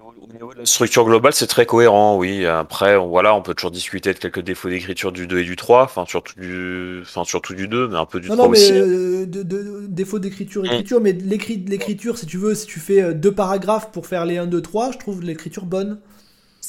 Au 0.00 0.12
niveau- 0.12 0.14
au 0.22 0.32
niveau 0.32 0.54
de 0.54 0.58
la 0.60 0.66
structure 0.66 1.04
globale, 1.04 1.32
c'est 1.34 1.46
très 1.46 1.66
cohérent, 1.66 2.16
oui. 2.16 2.46
Après, 2.46 2.96
on, 2.96 3.08
voilà, 3.08 3.34
on 3.34 3.42
peut 3.42 3.54
toujours 3.54 3.70
discuter 3.70 4.12
de 4.14 4.18
quelques 4.18 4.40
défauts 4.40 4.68
d'écriture 4.68 5.12
du 5.12 5.26
2 5.26 5.40
et 5.40 5.44
du 5.44 5.56
3, 5.56 5.82
enfin, 5.84 6.04
surtout 6.06 6.38
du, 6.40 7.00
enfin, 7.02 7.24
surtout 7.24 7.54
du 7.54 7.68
2, 7.68 7.88
mais 7.88 7.96
un 7.96 8.06
peu 8.06 8.20
du 8.20 8.28
Non, 8.28 8.34
3 8.36 8.46
non, 8.46 8.52
mais 8.52 8.58
aussi. 8.58 8.72
euh, 8.72 9.26
de, 9.26 9.42
de- 9.42 9.86
défaut 9.88 10.18
d'écriture, 10.18 10.62
Mm. 10.62 10.66
écriture, 10.66 11.00
mais 11.00 11.12
l'écriture, 11.12 12.16
si 12.18 12.26
tu 12.26 12.38
veux, 12.38 12.54
si 12.54 12.66
tu 12.66 12.80
fais 12.80 13.02
euh, 13.02 13.12
deux 13.12 13.32
paragraphes 13.32 13.90
pour 13.90 14.06
faire 14.06 14.24
les 14.24 14.38
1, 14.38 14.46
2, 14.46 14.62
3, 14.62 14.92
je 14.92 14.98
trouve 14.98 15.22
l'écriture 15.22 15.64
bonne. 15.66 16.00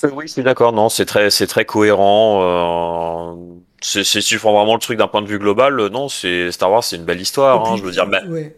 Oui, 0.03 0.23
je 0.27 0.31
suis 0.33 0.43
d'accord. 0.43 0.73
Non, 0.73 0.89
c'est 0.89 1.05
très, 1.05 1.29
c'est 1.29 1.47
très 1.47 1.63
cohérent. 1.65 2.41
euh, 2.41 3.35
c'est, 3.83 4.03
si 4.03 4.19
tu 4.19 4.37
prends 4.37 4.53
vraiment 4.53 4.75
le 4.75 4.79
truc 4.79 4.99
d'un 4.99 5.07
point 5.07 5.23
de 5.23 5.27
vue 5.27 5.39
global, 5.39 5.79
euh, 5.79 5.89
non, 5.89 6.07
c'est 6.07 6.51
Star 6.51 6.71
Wars, 6.71 6.83
c'est 6.83 6.97
une 6.97 7.03
belle 7.03 7.19
histoire. 7.19 7.65
Hein, 7.65 7.77
je 7.77 7.83
veux 7.83 7.91
dire, 7.91 8.05
même, 8.05 8.31
ouais, 8.31 8.55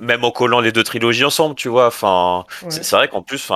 même, 0.00 0.24
en 0.24 0.32
collant 0.32 0.58
les 0.60 0.72
deux 0.72 0.82
trilogies 0.82 1.24
ensemble, 1.24 1.54
tu 1.54 1.68
vois. 1.68 1.86
Enfin, 1.86 2.44
Ouais. 2.64 2.70
c'est, 2.70 2.96
vrai 2.96 3.06
qu'en 3.06 3.22
plus, 3.22 3.48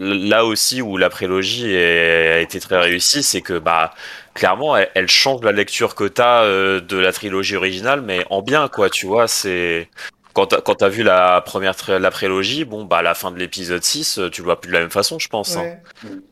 là 0.00 0.44
aussi 0.44 0.82
où 0.82 0.96
la 0.96 1.08
prélogie 1.08 1.72
est- 1.72 2.32
a 2.32 2.38
été 2.40 2.58
très 2.58 2.78
réussie, 2.80 3.22
c'est 3.22 3.42
que 3.42 3.58
bah 3.58 3.94
clairement, 4.34 4.76
elle, 4.76 4.90
elle 4.94 5.08
change 5.08 5.42
la 5.42 5.52
lecture 5.52 5.94
que 5.94 6.04
t'as 6.04 6.42
euh, 6.42 6.80
de 6.80 6.96
la 6.98 7.12
trilogie 7.12 7.54
originale, 7.54 8.02
mais 8.02 8.24
en 8.28 8.42
bien, 8.42 8.66
quoi. 8.66 8.90
Tu 8.90 9.06
vois, 9.06 9.28
c'est 9.28 9.88
quand 10.34 10.46
t'as, 10.46 10.88
vu 10.88 11.02
la 11.02 11.42
première 11.42 11.74
la 11.88 12.10
prélogie, 12.10 12.64
bon 12.64 12.84
bah 12.84 12.98
à 12.98 13.02
la 13.02 13.14
fin 13.14 13.30
de 13.30 13.38
l'épisode 13.38 13.84
6, 13.84 14.18
euh, 14.18 14.30
tu 14.30 14.40
le 14.40 14.46
vois 14.46 14.60
plus 14.60 14.68
de 14.68 14.72
la 14.72 14.80
même 14.80 14.90
façon, 14.90 15.18
je 15.18 15.28
pense. 15.28 15.56
hein. 15.56 15.76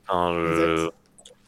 Enfin, 0.09 0.33
je... 0.35 0.89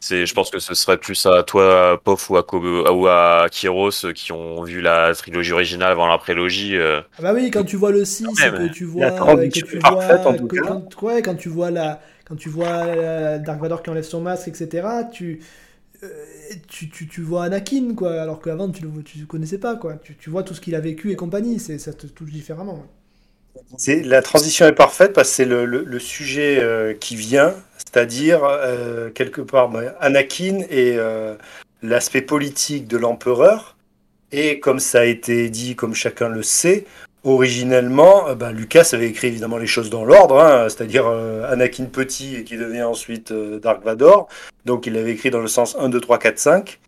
C'est, 0.05 0.25
je 0.25 0.33
pense 0.33 0.49
que 0.49 0.59
ce 0.59 0.73
serait 0.73 0.97
plus 0.97 1.25
à 1.25 1.43
toi, 1.43 2.01
Pof, 2.03 2.29
ou 2.29 2.35
à, 2.37 2.41
Kobe- 2.43 2.89
ou 2.91 3.07
à 3.07 3.47
Kyros, 3.49 4.03
euh, 4.05 4.11
qui 4.11 4.33
ont 4.33 4.63
vu 4.63 4.81
la 4.81 5.13
trilogie 5.15 5.53
originale 5.53 5.91
avant 5.91 6.07
la 6.07 6.17
prélogie. 6.17 6.75
euh. 6.75 7.01
Ah 7.17 7.21
bah 7.21 7.33
oui, 7.33 7.51
quand 7.51 7.63
tu 7.63 7.75
vois 7.75 7.91
le 7.91 8.05
6, 8.05 8.27
Ouais, 8.41 8.51
que 8.51 8.67
tu 8.67 8.85
vois, 8.85 9.35
que 9.47 9.59
tu 9.59 9.77
est 9.77 9.79
parfaite, 9.79 10.25
vois, 10.25 10.27
en 10.27 10.35
tout 10.35 10.47
que- 10.47 10.55
cas. 10.55 10.61
quand, 10.67 11.01
ouais, 11.03 11.21
quand 11.21 11.35
tu 11.35 11.47
vois 11.49 11.69
la, 11.71 12.01
quand 12.25 12.35
tu 12.35 12.49
vois 12.49 12.67
euh, 12.67 13.37
Dark 13.39 13.61
Vador 13.61 13.83
qui 13.83 13.89
enlève 13.91 14.03
son 14.03 14.21
masque, 14.21 14.47
etc. 14.47 15.03
Tu, 15.11 15.39
euh, 16.03 16.09
tu, 16.69 16.89
tu, 16.89 17.07
tu 17.07 17.21
vois 17.21 17.45
Anakin 17.45 17.95
quoi, 17.95 18.21
alors 18.21 18.41
qu'avant 18.41 18.71
tu 18.71 18.83
le 18.83 19.03
tu 19.03 19.25
connaissais 19.27 19.59
pas 19.59 19.75
quoi. 19.77 19.95
Tu, 19.97 20.15
tu 20.17 20.29
vois 20.31 20.43
tout 20.43 20.53
ce 20.55 20.61
qu'il 20.61 20.75
a 20.75 20.81
vécu 20.81 21.11
et 21.11 21.15
compagnie, 21.17 21.59
c'est 21.59 21.79
ça 21.79 21.93
te 21.93 22.07
touche 22.07 22.31
différemment. 22.31 22.83
La 24.03 24.21
transition 24.21 24.65
est 24.67 24.73
parfaite 24.73 25.13
parce 25.13 25.29
que 25.29 25.35
c'est 25.35 25.45
le, 25.45 25.65
le- 25.65 25.83
le 25.83 25.99
sujet 25.99 26.57
euh, 26.59 26.93
qui 26.93 27.15
vient, 27.15 27.53
c'est-à-dire 27.77 28.43
euh, 28.43 29.09
quelque 29.09 29.41
part 29.41 29.69
bah, 29.69 29.95
Anakin 29.99 30.59
et 30.69 30.95
euh, 30.97 31.35
l'aspect 31.81 32.21
politique 32.21 32.87
de 32.87 32.97
l'empereur. 32.97 33.75
Et 34.31 34.59
comme 34.59 34.79
ça 34.79 35.01
a 35.01 35.05
été 35.05 35.49
dit, 35.49 35.75
comme 35.75 35.93
chacun 35.93 36.29
le 36.29 36.41
sait, 36.41 36.85
originellement, 37.23 38.27
euh, 38.29 38.35
bah, 38.35 38.51
Lucas 38.51 38.89
avait 38.93 39.07
écrit 39.09 39.27
évidemment 39.27 39.57
les 39.57 39.67
choses 39.67 39.89
dans 39.89 40.05
l'ordre, 40.05 40.39
hein, 40.39 40.67
c'est-à-dire 40.69 41.05
euh, 41.07 41.51
Anakin 41.51 41.85
petit 41.85 42.35
et 42.37 42.43
qui 42.43 42.57
devient 42.57 42.83
ensuite 42.83 43.31
euh, 43.31 43.59
Dark 43.59 43.83
Vador. 43.83 44.27
Donc 44.65 44.87
il 44.87 44.93
l'avait 44.93 45.11
écrit 45.11 45.29
dans 45.29 45.41
le 45.41 45.47
sens 45.47 45.75
1, 45.79 45.89
2, 45.89 45.99
3, 46.01 46.17
4, 46.17 46.39
5. 46.39 46.79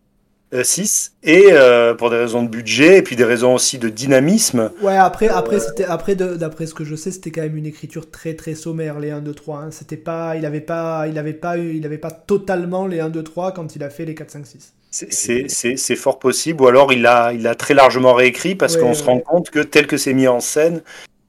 6 0.64 1.14
et 1.24 1.48
euh, 1.52 1.94
pour 1.94 2.10
des 2.10 2.18
raisons 2.18 2.44
de 2.44 2.48
budget 2.50 2.98
et 2.98 3.02
puis 3.02 3.16
des 3.16 3.24
raisons 3.24 3.54
aussi 3.56 3.78
de 3.78 3.90
dynamisme 3.90 4.72
Ouais, 4.82 4.96
après, 4.98 5.28
après, 5.28 5.60
c'était, 5.60 5.86
après, 5.86 6.16
d'après 6.16 6.66
ce 6.66 6.74
que 6.74 6.84
je 6.84 6.96
sais, 6.96 7.12
c'était 7.12 7.32
quand 7.32 7.42
même 7.42 7.58
une 7.58 7.66
écriture 7.66 8.10
très 8.12 8.34
très 8.36 8.56
sommaire 8.56 9.00
les 9.00 9.12
1, 9.12 9.22
2, 9.22 9.34
3. 9.34 9.60
hein. 9.60 9.72
C'était 9.72 9.98
pas, 9.98 10.36
il 10.36 10.46
avait 10.46 10.62
pas, 10.62 11.08
il 11.08 11.18
avait 11.18 11.34
pas, 11.34 11.58
eu- 11.58 11.76
il 11.76 11.86
avait 11.86 11.98
pas 11.98 12.12
totalement 12.12 12.88
les 12.88 13.00
1, 13.00 13.10
2, 13.10 13.24
3 13.24 13.52
quand 13.52 13.76
il 13.76 13.84
a 13.84 13.90
fait 13.90 14.06
les 14.06 14.16
4, 14.16 14.32
5, 14.32 14.46
6. 14.48 14.74
C'est- 14.92 15.96
fort 15.96 16.20
possible, 16.20 16.62
ou 16.62 16.68
alors 16.68 16.94
il 16.94 17.02
l'a 17.02 17.34
il 17.34 17.46
a 17.48 17.56
très 17.56 17.74
largement 17.74 18.14
réécrit 18.14 18.56
parce 18.56 18.76
Ouais, 18.76 18.82
qu'on 18.82 18.90
ouais, 18.90 18.94
se 18.94 19.04
rend 19.04 19.20
compte 19.20 19.50
que 19.50 19.60
tel 19.60 19.88
que 19.88 19.98
c'est 19.98 20.14
mis 20.14 20.28
en 20.28 20.40
scène, 20.40 20.82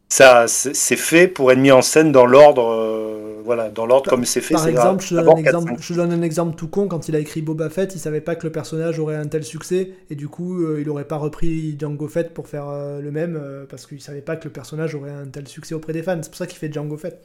ça 0.08 0.46
c'est 0.46 0.96
fait 0.96 1.26
pour 1.26 1.50
être 1.50 1.58
mis 1.58 1.72
en 1.72 1.82
scène 1.82 2.12
dans 2.12 2.26
l'ordre, 2.26 2.70
euh, 2.70 3.42
voilà, 3.44 3.70
dans 3.70 3.86
l'ordre 3.86 4.08
comme 4.08 4.24
c'est 4.24 4.40
fait. 4.40 4.54
Par 4.54 4.68
exemple, 4.68 5.04
je 5.04 5.14
donne 5.16 5.28
un 5.28 5.34
4, 5.34 5.38
exemple, 5.38 5.70
5. 5.70 5.82
je 5.82 5.94
donne 5.94 6.12
un 6.12 6.22
exemple 6.22 6.56
tout 6.56 6.68
con. 6.68 6.86
Quand 6.86 7.08
il 7.08 7.16
a 7.16 7.18
écrit 7.18 7.42
Boba 7.42 7.70
Fett, 7.70 7.94
il 7.94 7.98
savait 7.98 8.20
pas 8.20 8.36
que 8.36 8.46
le 8.46 8.52
personnage 8.52 8.98
aurait 8.98 9.16
un 9.16 9.26
tel 9.26 9.44
succès 9.44 9.92
et 10.10 10.14
du 10.14 10.28
coup, 10.28 10.62
euh, 10.62 10.80
il 10.80 10.88
aurait 10.90 11.06
pas 11.06 11.16
repris 11.16 11.76
Django 11.78 12.06
Fett 12.06 12.32
pour 12.32 12.46
faire 12.46 12.68
euh, 12.68 13.00
le 13.00 13.10
même 13.10 13.40
parce 13.68 13.86
qu'il 13.86 14.00
savait 14.00 14.20
pas 14.20 14.36
que 14.36 14.44
le 14.44 14.52
personnage 14.52 14.94
aurait 14.94 15.10
un 15.10 15.26
tel 15.26 15.48
succès 15.48 15.74
auprès 15.74 15.92
des 15.92 16.02
fans. 16.02 16.18
C'est 16.22 16.30
pour 16.30 16.38
ça 16.38 16.46
qu'il 16.46 16.58
fait 16.58 16.72
Django 16.72 16.96
Fett 16.96 17.20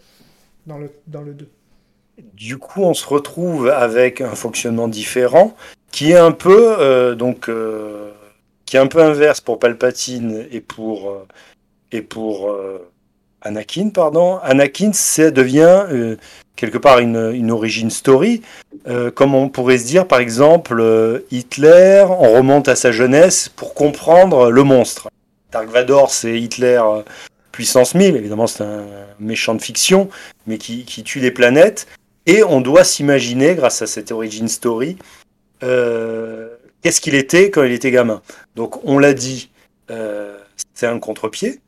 dans 0.66 0.80
le, 0.80 0.90
dans 1.08 1.22
le 1.22 1.34
2. 1.34 1.48
Du 2.34 2.58
coup, 2.58 2.82
on 2.82 2.94
se 2.94 3.08
retrouve 3.08 3.70
avec 3.70 4.22
un 4.22 4.36
fonctionnement 4.36 4.88
différent 4.88 5.56
qui 5.92 6.12
est 6.12 6.18
un 6.18 6.32
peu 6.32 7.16
donc 7.16 7.50
qui 8.66 8.78
est 8.78 8.80
un 8.80 8.88
peu 8.88 9.02
inverse 9.02 9.42
pour 9.42 9.60
Palpatine 9.60 10.46
et 10.52 10.62
pour 10.62 11.26
et 11.92 12.02
pour 12.02 12.50
euh, 12.50 12.90
Anakin, 13.42 13.90
pardon. 13.90 14.38
Anakin, 14.40 14.94
ça 14.94 15.32
devient 15.32 15.86
euh, 15.92 16.16
quelque 16.56 16.78
part 16.78 17.00
une, 17.00 17.32
une 17.34 17.52
origin 17.52 17.90
story, 17.90 18.42
euh, 18.88 19.12
comme 19.12 19.36
on 19.36 19.50
pourrait 19.50 19.78
se 19.78 19.86
dire 19.86 20.08
par 20.08 20.20
exemple 20.20 21.24
Hitler, 21.32 22.06
on 22.08 22.34
remonte 22.34 22.68
à 22.68 22.76
sa 22.76 22.92
jeunesse 22.92 23.50
pour 23.50 23.74
comprendre 23.74 24.50
le 24.50 24.64
monstre. 24.64 25.10
Dark 25.52 25.70
Vador, 25.70 26.12
c'est 26.12 26.40
Hitler 26.40 26.82
puissance 27.52 27.96
1000, 27.96 28.16
évidemment 28.16 28.48
c'est 28.48 28.64
un 28.64 28.86
méchant 29.20 29.54
de 29.54 29.62
fiction, 29.62 30.10
mais 30.48 30.58
qui, 30.58 30.86
qui 30.86 31.04
tue 31.04 31.20
des 31.20 31.32
planètes. 31.32 31.88
Et 32.28 32.44
on 32.44 32.62
doit 32.62 32.84
s'imaginer, 32.84 33.56
grâce 33.56 33.82
à 33.82 33.88
cette 33.88 34.12
origin 34.12 34.48
story, 34.48 34.98
qu'est-ce 35.60 37.02
qu'il 37.02 37.16
était 37.16 37.50
quand 37.50 37.64
il 37.64 37.74
était 37.74 37.92
gamin. 37.92 38.22
Donc 38.56 38.86
on 38.86 39.00
l'a 39.00 39.14
dit, 39.14 39.50
c'est 40.74 40.88
un 40.88 41.00
contre-pied, 41.00 41.60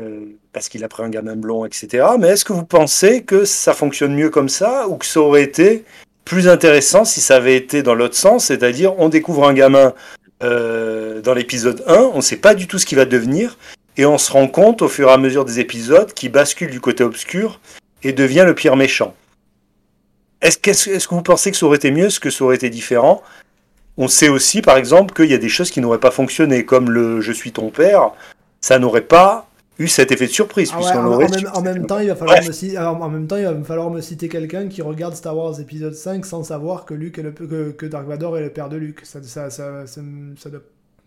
euh, 0.00 0.38
parce 0.52 0.68
qu'il 0.68 0.82
a 0.84 0.88
pris 0.88 1.02
un 1.02 1.10
gamin 1.10 1.36
blond, 1.36 1.64
etc. 1.64 2.06
Mais 2.18 2.28
est-ce 2.28 2.44
que 2.44 2.52
vous 2.52 2.64
pensez 2.64 3.22
que 3.22 3.44
ça 3.44 3.74
fonctionne 3.74 4.14
mieux 4.14 4.30
comme 4.30 4.48
ça, 4.48 4.88
ou 4.88 4.96
que 4.96 5.06
ça 5.06 5.20
aurait 5.20 5.42
été 5.42 5.84
plus 6.24 6.48
intéressant 6.48 7.04
si 7.04 7.20
ça 7.20 7.36
avait 7.36 7.56
été 7.56 7.82
dans 7.82 7.94
l'autre 7.94 8.16
sens, 8.16 8.46
c'est-à-dire 8.46 8.98
on 8.98 9.08
découvre 9.08 9.48
un 9.48 9.52
gamin 9.52 9.94
euh, 10.42 11.20
dans 11.20 11.34
l'épisode 11.34 11.82
1, 11.86 11.94
on 11.96 12.16
ne 12.16 12.20
sait 12.22 12.36
pas 12.36 12.54
du 12.54 12.66
tout 12.66 12.78
ce 12.78 12.86
qu'il 12.86 12.96
va 12.96 13.04
devenir, 13.04 13.58
et 13.96 14.06
on 14.06 14.16
se 14.16 14.32
rend 14.32 14.48
compte 14.48 14.80
au 14.82 14.88
fur 14.88 15.08
et 15.08 15.12
à 15.12 15.18
mesure 15.18 15.44
des 15.44 15.60
épisodes 15.60 16.12
qu'il 16.14 16.32
bascule 16.32 16.70
du 16.70 16.80
côté 16.80 17.04
obscur 17.04 17.60
et 18.02 18.12
devient 18.12 18.44
le 18.46 18.54
pire 18.54 18.76
méchant. 18.76 19.14
Est-ce 20.40 20.56
que, 20.56 21.14
vous 21.14 21.22
pensez 21.22 21.50
que 21.50 21.56
ça 21.56 21.66
aurait 21.66 21.76
été 21.76 21.90
mieux, 21.90 22.06
est-ce 22.06 22.20
que 22.20 22.30
ça 22.30 22.44
aurait 22.44 22.56
été 22.56 22.70
différent? 22.70 23.22
On 23.98 24.08
sait 24.08 24.30
aussi, 24.30 24.62
par 24.62 24.78
exemple, 24.78 25.12
qu'il 25.12 25.30
y 25.30 25.34
a 25.34 25.38
des 25.38 25.50
choses 25.50 25.70
qui 25.70 25.82
n'auraient 25.82 25.98
pas 26.00 26.10
fonctionné, 26.10 26.64
comme 26.64 26.90
le 26.90 27.20
Je 27.20 27.32
suis 27.32 27.52
ton 27.52 27.68
père, 27.68 28.12
ça 28.62 28.78
n'aurait 28.78 29.02
pas 29.02 29.49
eu 29.80 29.88
cet 29.88 30.12
effet 30.12 30.26
de 30.26 30.30
surprise. 30.32 30.70
Ah 30.72 30.80
ouais, 30.80 30.92
en, 30.92 31.06
aurait 31.06 31.26
en 31.26 31.30
même, 31.30 31.38
su- 31.40 31.46
en 31.48 31.62
même 31.62 31.86
temps, 31.86 31.98
il 31.98 32.08
va 32.08 32.14
falloir 32.16 32.42
me 32.44 32.52
citer, 32.52 32.78
en 32.78 33.08
même 33.08 33.26
temps, 33.26 33.36
il 33.36 33.44
va 33.44 33.52
me 33.54 33.64
falloir 33.64 33.90
me 33.90 34.00
citer 34.00 34.28
quelqu'un 34.28 34.68
qui 34.68 34.82
regarde 34.82 35.14
Star 35.14 35.36
Wars 35.36 35.58
épisode 35.60 35.94
5 35.94 36.24
sans 36.24 36.44
savoir 36.44 36.84
que 36.84 36.94
Luke 36.94 37.18
est 37.18 37.22
le, 37.22 37.30
que, 37.32 37.70
que 37.72 37.86
Dark 37.86 38.06
Vador 38.06 38.38
est 38.38 38.42
le 38.42 38.50
père 38.50 38.68
de 38.68 38.76
Luke. 38.76 39.00
Ça, 39.04 39.20
ça, 39.22 39.50
ça, 39.50 39.86
ça, 39.86 40.00
ça 40.38 40.50
doit- 40.50 40.60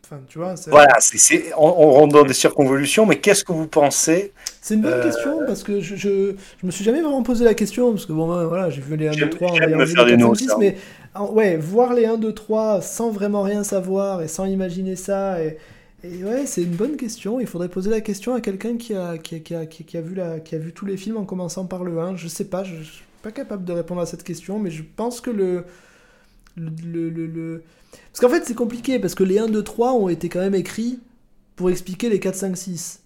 Enfin, 0.06 0.20
tu 0.28 0.38
vois, 0.38 0.56
Voilà, 0.68 0.96
c'est- 1.00 1.54
on, 1.58 1.64
on 1.66 1.92
rentre 1.92 2.14
dans 2.14 2.24
des 2.26 2.34
circonvolutions, 2.34 3.06
mais 3.06 3.20
qu'est-ce 3.22 3.46
que 3.46 3.54
vous 3.54 3.68
pensez 3.68 4.34
c'est 4.60 4.74
une 4.74 4.82
bonne 4.82 4.92
Euh, 4.96 5.04
question 5.04 5.40
parce 5.48 5.64
que 5.64 5.80
je, 5.80 5.96
je, 5.96 6.34
je 6.62 6.66
me 6.66 6.72
suis 6.72 6.84
jamais 6.84 7.02
vraiment 7.02 7.24
posé 7.24 7.46
la 7.46 7.54
question 7.54 7.92
parce 7.94 8.06
que 8.06 8.12
bon, 8.12 8.28
ben, 8.28 8.44
voilà, 8.44 8.70
j'ai 8.70 8.82
vu 8.82 8.98
les 8.98 9.08
1, 9.08 9.12
2, 9.12 9.18
J'aime- 9.18 9.30
3 9.30 9.52
en 9.52 9.56
j'aime 9.56 9.70
ayant 9.70 9.78
me 9.78 9.86
vu 9.86 9.94
faire 9.96 10.04
les 10.06 10.12
des 10.18 10.18
4, 10.18 10.22
5, 10.24 10.28
notes, 10.28 10.38
6, 10.40 10.52
hein. 10.52 10.58
mais 10.60 10.76
ouais, 11.32 11.56
voir 11.56 11.94
les 11.94 12.06
1, 12.06 12.18
2, 12.18 12.34
3 12.34 12.82
sans 12.82 13.12
vraiment 13.12 13.44
rien 13.44 13.64
savoir 13.64 14.22
et 14.22 14.28
sans 14.28 14.44
imaginer 14.46 14.98
ça 14.98 15.42
et, 15.42 15.58
et 16.04 16.24
ouais, 16.24 16.46
c'est 16.46 16.64
une 16.64 16.76
bonne 16.76 16.98
question. 16.98 17.40
Il 17.40 17.48
faudrait 17.48 17.70
poser 17.70 17.90
la 17.90 18.02
question 18.02 18.34
à 18.34 18.42
quelqu'un 18.42 18.78
qui 18.78 18.94
a, 18.94 19.18
qui, 19.18 19.36
a, 19.36 19.40
qui, 19.40 19.56
a, 19.56 19.66
qui 19.66 19.98
a 19.98 20.02
vu 20.02 20.16
la, 20.16 20.40
qui 20.42 20.56
a 20.56 20.58
vu 20.58 20.74
tous 20.74 20.86
les 20.86 20.98
films 20.98 21.18
en 21.18 21.26
commençant 21.26 21.66
par 21.66 21.84
le 21.84 21.98
1. 22.00 22.16
Je 22.18 22.28
sais 22.28 22.46
pas, 22.46 22.64
je, 22.64 22.76
je 22.78 22.84
suis 22.92 23.04
pas 23.22 23.32
capable 23.32 23.64
de 23.64 23.72
répondre 23.72 24.02
à 24.02 24.06
cette 24.06 24.24
question, 24.24 24.60
mais 24.60 24.70
je 24.72 24.84
pense 24.84 25.22
que 25.22 25.30
le. 25.32 25.66
le, 26.58 27.10
le, 27.10 27.28
le- 27.28 27.64
Parce 28.12 28.22
qu'en 28.22 28.30
fait, 28.30 28.46
c'est 28.46 28.56
compliqué, 28.56 29.00
parce 29.00 29.16
que 29.16 29.24
les 29.24 29.40
1, 29.40 29.48
2, 29.48 29.64
3 29.64 29.94
ont 29.94 30.10
été 30.10 30.30
quand 30.30 30.40
même 30.42 30.56
écrits 30.56 31.00
pour 31.56 31.70
expliquer 31.72 32.10
les 32.10 32.20
4, 32.20 32.36
5, 32.36 32.58
6. 32.58 33.04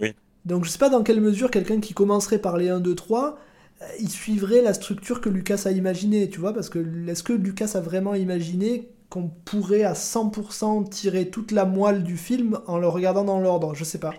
Oui. 0.00 0.14
Donc 0.44 0.64
je 0.64 0.70
sais 0.70 0.78
pas 0.78 0.88
dans 0.90 1.02
quelle 1.02 1.20
mesure 1.20 1.50
quelqu'un 1.50 1.80
qui 1.80 1.94
commencerait 1.94 2.38
par 2.40 2.56
les 2.56 2.68
1, 2.68 2.80
2, 2.80 2.94
3, 2.94 3.38
euh, 3.82 3.86
il 4.00 4.08
suivrait 4.10 4.62
la 4.62 4.74
structure 4.74 5.20
que 5.20 5.28
Lucas 5.28 5.62
a 5.66 5.72
imaginée, 5.72 6.30
tu 6.30 6.40
vois, 6.40 6.52
parce 6.54 6.68
que 6.68 6.78
est-ce 7.08 7.22
que 7.22 7.32
Lucas 7.32 7.72
a 7.74 7.80
vraiment 7.80 8.14
imaginé 8.14 8.88
qu'on 9.10 9.28
pourrait 9.44 9.84
à 9.84 9.92
100% 9.94 10.88
tirer 10.88 11.28
toute 11.28 11.52
la 11.52 11.64
moelle 11.64 12.02
du 12.02 12.16
film 12.16 12.58
en 12.66 12.78
le 12.78 12.88
regardant 12.88 13.24
dans 13.24 13.38
l'ordre 13.40 13.74
Je 13.74 13.84
sais 13.84 13.98
pas. 13.98 14.14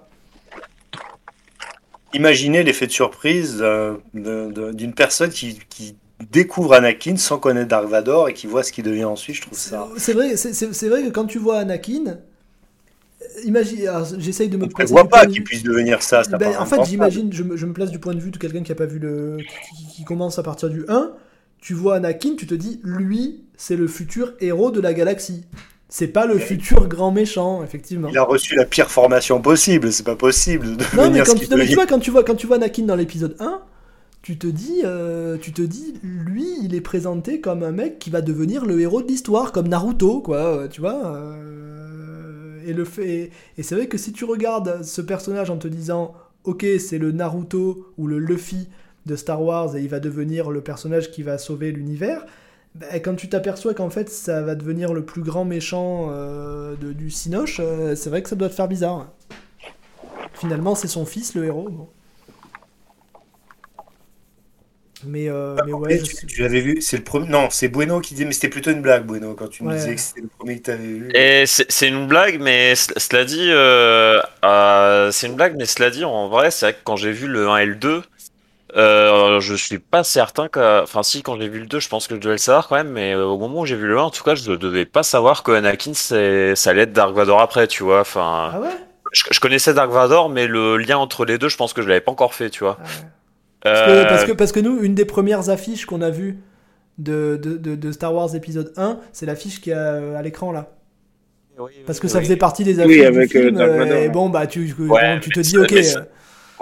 Imaginez 2.14 2.64
l'effet 2.64 2.88
de 2.88 2.91
surprise 2.91 3.57
euh, 3.61 3.95
d'une 4.14 4.93
personne 4.93 5.30
qui, 5.30 5.59
qui 5.69 5.95
découvre 6.32 6.74
Anakin 6.74 7.17
sans 7.17 7.38
connaître 7.38 7.67
Dark 7.67 7.85
Vador 7.88 8.30
et 8.30 8.33
qui 8.33 8.48
voit 8.48 8.64
ce 8.64 8.72
qu'il 8.72 8.83
devient 8.85 9.03
ensuite. 9.06 9.35
Je 9.35 9.41
trouve 9.41 9.57
ça. 9.57 9.88
C'est 9.98 10.14
vrai, 10.14 10.38
c'est- 10.38 10.88
vrai 10.88 11.03
que 11.03 11.09
quand 11.09 11.25
tu 11.25 11.38
vois 11.38 11.59
Anakin, 11.59 12.06
euh, 13.22 13.25
imagine, 13.43 13.90
j'essaye 14.17 14.48
de 14.48 14.57
me 14.57 14.67
prévoit 14.69 15.03
du 15.03 15.09
pas 15.09 15.25
qu'il 15.25 15.43
puisse 15.43 15.64
devenir 15.64 16.01
ça. 16.01 16.24
ça 16.24 16.38
Ben, 16.38 16.56
en 16.57 16.66
fait, 16.66 16.83
j'imagine, 16.85 17.32
je, 17.33 17.43
me- 17.43 17.57
je 17.57 17.66
me 17.66 17.74
place 17.74 17.91
du 17.91 17.99
point 17.99 18.16
de 18.16 18.19
vue 18.22 18.32
de 18.32 18.38
quelqu'un 18.38 18.64
qui 18.64 18.72
a 18.72 18.75
pas 18.75 18.85
vu 18.85 18.99
le. 18.99 19.38
Qui, 19.38 19.75
qui- 19.85 19.88
qui 19.98 20.03
commence 20.06 20.40
à 20.40 20.43
partir 20.43 20.69
du 20.69 20.85
1. 20.88 21.11
Tu 21.59 21.74
vois 21.74 21.95
Anakin, 21.98 22.35
tu 22.38 22.48
te 22.48 22.56
dis, 22.56 22.80
lui, 22.83 23.43
c'est 23.58 23.76
le 23.76 23.88
futur 23.88 24.34
héros 24.40 24.72
de 24.72 24.80
la 24.80 24.94
galaxie. 24.94 25.44
C'est 25.90 26.08
pas 26.08 26.26
le 26.26 26.38
futur 26.38 26.88
grand 26.88 27.11
méchant, 27.11 27.64
effectivement. 27.64 28.10
Il 28.10 28.18
a 28.18 28.24
reçu 28.24 28.56
la 28.56 28.66
pire 28.66 28.92
formation 28.92 29.42
possible. 29.42 29.92
C'est 29.92 30.03
pas 30.06 30.18
possible 30.18 30.76
de 30.77 30.84
Non, 30.95 31.10
mais 31.10 31.22
quand 31.24 31.36
tu, 31.36 31.50
non, 31.50 31.58
mais 31.58 31.66
tu 31.66 31.76
vois, 31.76 31.86
quand 31.88 32.00
tu 32.00 32.11
vois, 32.11 32.24
quand 32.24 32.36
tu 32.36 32.45
vois 32.45 32.58
Anakin 32.58 32.84
dans 32.84 32.95
l'épisode 32.95 33.38
1, 33.40 33.61
tu 34.22 34.38
te 34.38 34.48
dis, 34.48 34.82
euh, 34.84 35.38
tu 35.38 35.53
te 35.53 35.61
dis, 35.61 35.95
lui, 36.03 36.45
il 36.61 36.76
est 36.76 36.82
présenté 36.82 37.40
comme 37.40 37.64
un 37.64 37.72
mec 37.72 38.00
qui 38.00 38.10
va 38.10 38.19
devenir 38.22 38.66
le 38.66 38.80
héros 38.82 39.02
de 39.02 39.08
l'histoire, 39.08 39.53
comme 39.53 39.69
Naruto, 39.69 40.19
quoi, 40.19 40.38
euh, 40.38 40.68
tu 40.68 40.82
vois. 40.82 41.16
euh, 41.16 42.60
et 42.66 42.74
le 42.74 42.84
fait, 42.84 43.32
et 43.58 43.64
c'est 43.64 43.76
vrai 43.76 43.88
que 43.88 43.98
si 43.98 44.11
tu 44.11 44.26
regardes 44.26 44.84
ce 44.84 45.00
personnage 45.00 45.50
en 45.50 45.56
te 45.56 45.69
disant, 45.69 46.14
ok, 46.44 46.66
c'est 46.80 46.98
le 46.98 47.14
Naruto 47.14 47.94
ou 47.98 48.08
le 48.08 48.19
Luffy 48.19 48.68
de 49.06 49.16
Star 49.16 49.42
Wars 49.42 49.77
et 49.77 49.82
il 49.82 49.88
va 49.88 50.02
devenir 50.02 50.52
le 50.52 50.60
personnage 50.60 51.11
qui 51.11 51.24
va 51.24 51.38
sauver 51.38 51.72
l'univers. 51.72 52.26
Bah, 52.80 53.00
quand 53.00 53.16
tu 53.16 53.28
t'aperçois 53.30 53.74
qu'en 53.74 53.90
fait 53.90 54.10
ça 54.10 54.42
va 54.42 54.54
devenir 54.56 54.94
le 54.94 55.04
plus 55.06 55.22
grand 55.24 55.46
méchant 55.46 56.10
euh, 56.12 56.76
de, 56.76 56.94
du 56.94 57.10
Cinoche, 57.10 57.60
euh, 57.60 57.96
c'est 57.96 58.10
vrai 58.10 58.22
que 58.22 58.30
ça 58.30 58.36
doit 58.36 58.50
te 58.50 58.54
faire 58.56 58.68
bizarre. 58.68 59.12
Finalement, 60.34 60.74
c'est 60.76 60.88
son 60.88 61.06
fils, 61.06 61.36
le 61.36 61.46
héros. 61.46 61.70
Bon. 61.70 61.90
Mais, 65.04 65.30
euh, 65.30 65.62
mais 65.64 65.74
ouais. 65.74 66.02
tu, 66.02 66.26
tu 66.26 66.42
l'avais 66.42 66.60
vu, 66.62 66.82
c'est 66.82 66.98
le 66.98 67.04
premier. 67.04 67.28
Non, 67.28 67.50
c'est 67.52 67.68
Bueno 67.68 68.02
qui 68.02 68.16
disait, 68.16 68.26
mais 68.26 68.34
c'était 68.34 68.50
plutôt 68.50 68.72
une 68.72 68.82
blague, 68.82 69.06
Bueno, 69.06 69.36
quand 69.36 69.48
tu 69.48 69.64
me 69.64 69.70
Ouais. 69.70 69.76
disais 69.76 69.94
que 69.94 70.02
c'était 70.02 70.22
le 70.22 70.28
premier 70.28 70.58
que 70.58 70.64
tu 70.64 70.72
avais 70.72 70.88
vu. 70.88 71.10
Et 71.14 71.46
c'est 71.46 71.88
une 71.88 72.08
blague, 72.08 72.40
mais 72.42 72.74
cela 72.76 73.24
dit, 73.24 73.50
euh, 73.52 74.20
euh, 74.44 75.12
c'est 75.12 75.28
une 75.28 75.36
blague, 75.36 75.56
mais 75.56 75.66
cela 75.66 75.92
dit, 75.92 76.04
en 76.04 76.30
vrai, 76.30 76.50
c'est 76.50 76.66
vrai 76.66 76.74
que 76.74 76.80
quand 76.84 76.96
j'ai 76.96 77.12
vu 77.12 77.28
le 77.28 77.48
1 77.48 77.58
et 77.58 77.66
le 77.68 77.76
2, 77.76 78.02
euh, 78.76 79.40
je 79.40 79.56
suis 79.56 79.80
pas 79.80 80.04
certain 80.04 80.48
que. 80.50 80.84
Enfin, 80.84 81.04
si, 81.04 81.24
quand 81.24 81.40
j'ai 81.40 81.48
vu 81.48 81.60
le 81.62 81.66
2, 81.68 81.80
je 81.80 81.88
pense 81.90 82.08
que 82.08 82.16
je 82.16 82.20
devais 82.20 82.34
le 82.36 82.38
savoir 82.38 82.68
quand 82.68 82.76
même, 82.76 82.90
mais 82.90 83.14
euh, 83.16 83.26
au 83.26 83.38
moment 83.38 83.62
où 83.62 83.66
j'ai 83.66 83.76
vu 83.78 83.88
le 83.88 83.98
1, 83.98 84.04
en 84.04 84.12
tout 84.12 84.24
cas, 84.24 84.36
je 84.36 84.52
devais 84.54 84.86
pas 84.86 85.04
savoir 85.04 85.44
que 85.44 85.52
Anakin, 85.52 85.94
c'est- 85.94 86.56
ça 86.56 86.72
allait 86.72 86.82
être 86.84 86.94
Dark 86.94 87.14
Vador 87.16 87.40
après, 87.42 87.68
tu 87.68 87.84
vois. 87.84 88.02
Enfin, 88.02 88.54
Ah 88.54 88.60
ouais, 88.60 88.88
je, 89.14 89.24
je 89.32 89.40
connaissais 89.40 89.74
Dark 89.74 89.92
Vador, 89.92 90.30
mais 90.30 90.48
le 90.48 90.78
lien 90.78 90.98
entre 90.98 91.26
les 91.26 91.38
deux, 91.38 91.50
je 91.50 91.58
pense 91.58 91.74
que 91.74 91.82
je 91.82 91.88
l'avais 91.90 92.02
pas 92.02 92.12
encore 92.12 92.34
fait, 92.36 92.50
tu 92.50 92.64
vois. 92.64 92.80
Ah 92.80 92.90
ouais. 92.90 93.08
Parce 93.72 93.82
que, 93.82 94.04
Euh, 94.04 94.06
parce, 94.06 94.26
que, 94.26 94.32
parce 94.34 94.52
que 94.52 94.60
nous, 94.60 94.82
une 94.84 94.96
des 94.96 95.06
premières 95.06 95.50
affiches 95.50 95.86
qu'on 95.86 96.02
a 96.02 96.10
vues 96.10 96.40
de, 97.00 97.40
de, 97.42 97.58
de, 97.58 97.76
de 97.76 97.94
Star 97.94 98.14
Wars 98.16 98.36
épisode 98.36 98.74
1, 98.78 99.00
c'est 99.14 99.26
l'affiche 99.26 99.62
qui 99.62 99.72
est 99.72 99.74
à, 99.74 100.18
à 100.20 100.22
l'écran 100.24 100.52
là. 100.52 100.72
Parce 101.86 102.00
que 102.00 102.08
ça 102.08 102.20
oui. 102.20 102.26
faisait 102.26 102.38
partie 102.38 102.64
des 102.64 102.80
Oui, 102.82 103.04
affiches 103.04 103.06
avec, 103.06 103.36
du 103.36 103.36
euh, 103.36 103.52
film. 103.52 103.56
Dark 103.58 103.74
Vador, 103.74 104.04
et 104.04 104.10
bon, 104.10 104.30
bah 104.30 104.48
tu, 104.48 104.74
Ouais, 104.88 105.02
bon, 105.02 105.20
tu 105.20 105.32
te 105.32 105.40
dis, 105.40 105.58
ok. 105.58 105.74
ça- 105.84 106.08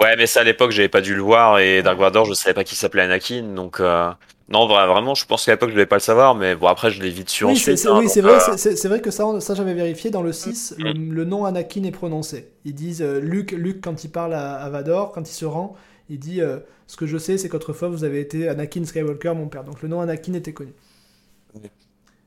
Ouais, 0.00 0.14
mais 0.16 0.26
ça 0.26 0.40
à 0.40 0.44
l'époque, 0.44 0.72
j'avais 0.72 0.88
pas 0.88 1.00
dû 1.00 1.14
le 1.14 1.22
voir 1.22 1.58
et 1.58 1.82
Dark 1.82 1.98
Vador, 1.98 2.26
je 2.26 2.34
savais 2.34 2.52
pas 2.54 2.64
qui 2.64 2.74
s'appelait 2.76 3.02
Anakin, 3.02 3.54
donc 3.54 3.80
euh, 3.80 4.10
non, 4.50 4.66
vra- 4.68 4.86
vraiment, 4.86 5.14
je 5.14 5.24
pense 5.26 5.44
qu'à 5.46 5.52
l'époque, 5.52 5.70
je 5.70 5.74
devais 5.74 5.86
pas 5.86 5.96
le 5.96 6.00
savoir, 6.00 6.34
mais 6.34 6.54
bon, 6.54 6.66
après, 6.66 6.90
je 6.90 7.02
l'ai 7.02 7.10
vite 7.10 7.30
su 7.30 7.44
Oui, 7.44 7.60
c'est 7.60 7.76
ensuite. 7.76 7.76
c'est- 7.76 7.90
hein, 7.90 7.94
oui, 7.94 8.08
c'est 8.08 8.22
vrai, 8.22 8.40
euh, 8.40 8.56
c'est- 8.56 8.88
vrai 8.88 9.00
que 9.00 9.10
ça, 9.10 9.40
ça 9.40 9.54
j'avais 9.54 9.74
vérifié 9.74 10.10
dans 10.10 10.22
le 10.22 10.32
6, 10.32 10.74
le, 10.78 10.92
le 10.92 11.24
nom 11.24 11.44
Anakin 11.44 11.84
est 11.84 11.90
prononcé. 11.92 12.48
Ils 12.64 12.74
disent, 12.74 13.02
euh, 13.02 13.20
Luke, 13.20 13.52
Luke, 13.52 13.80
quand 13.82 14.02
il 14.04 14.10
parle 14.10 14.34
à, 14.34 14.54
à 14.56 14.68
Vador, 14.70 15.12
quand 15.12 15.28
il 15.28 15.32
se 15.34 15.44
rend, 15.44 15.76
il 16.08 16.18
dit 16.18 16.40
euh, 16.40 16.58
Ce 16.88 16.96
que 16.96 17.06
je 17.06 17.18
sais, 17.18 17.36
c'est 17.38 17.48
qu'autrefois 17.48 17.88
vous 17.88 18.04
avez 18.04 18.20
été 18.20 18.48
Anakin 18.48 18.84
Skywalker, 18.84 19.34
mon 19.34 19.48
père. 19.48 19.64
Donc 19.64 19.82
le 19.82 19.88
nom 19.88 20.00
Anakin 20.00 20.32
était 20.34 20.52
connu. 20.52 20.72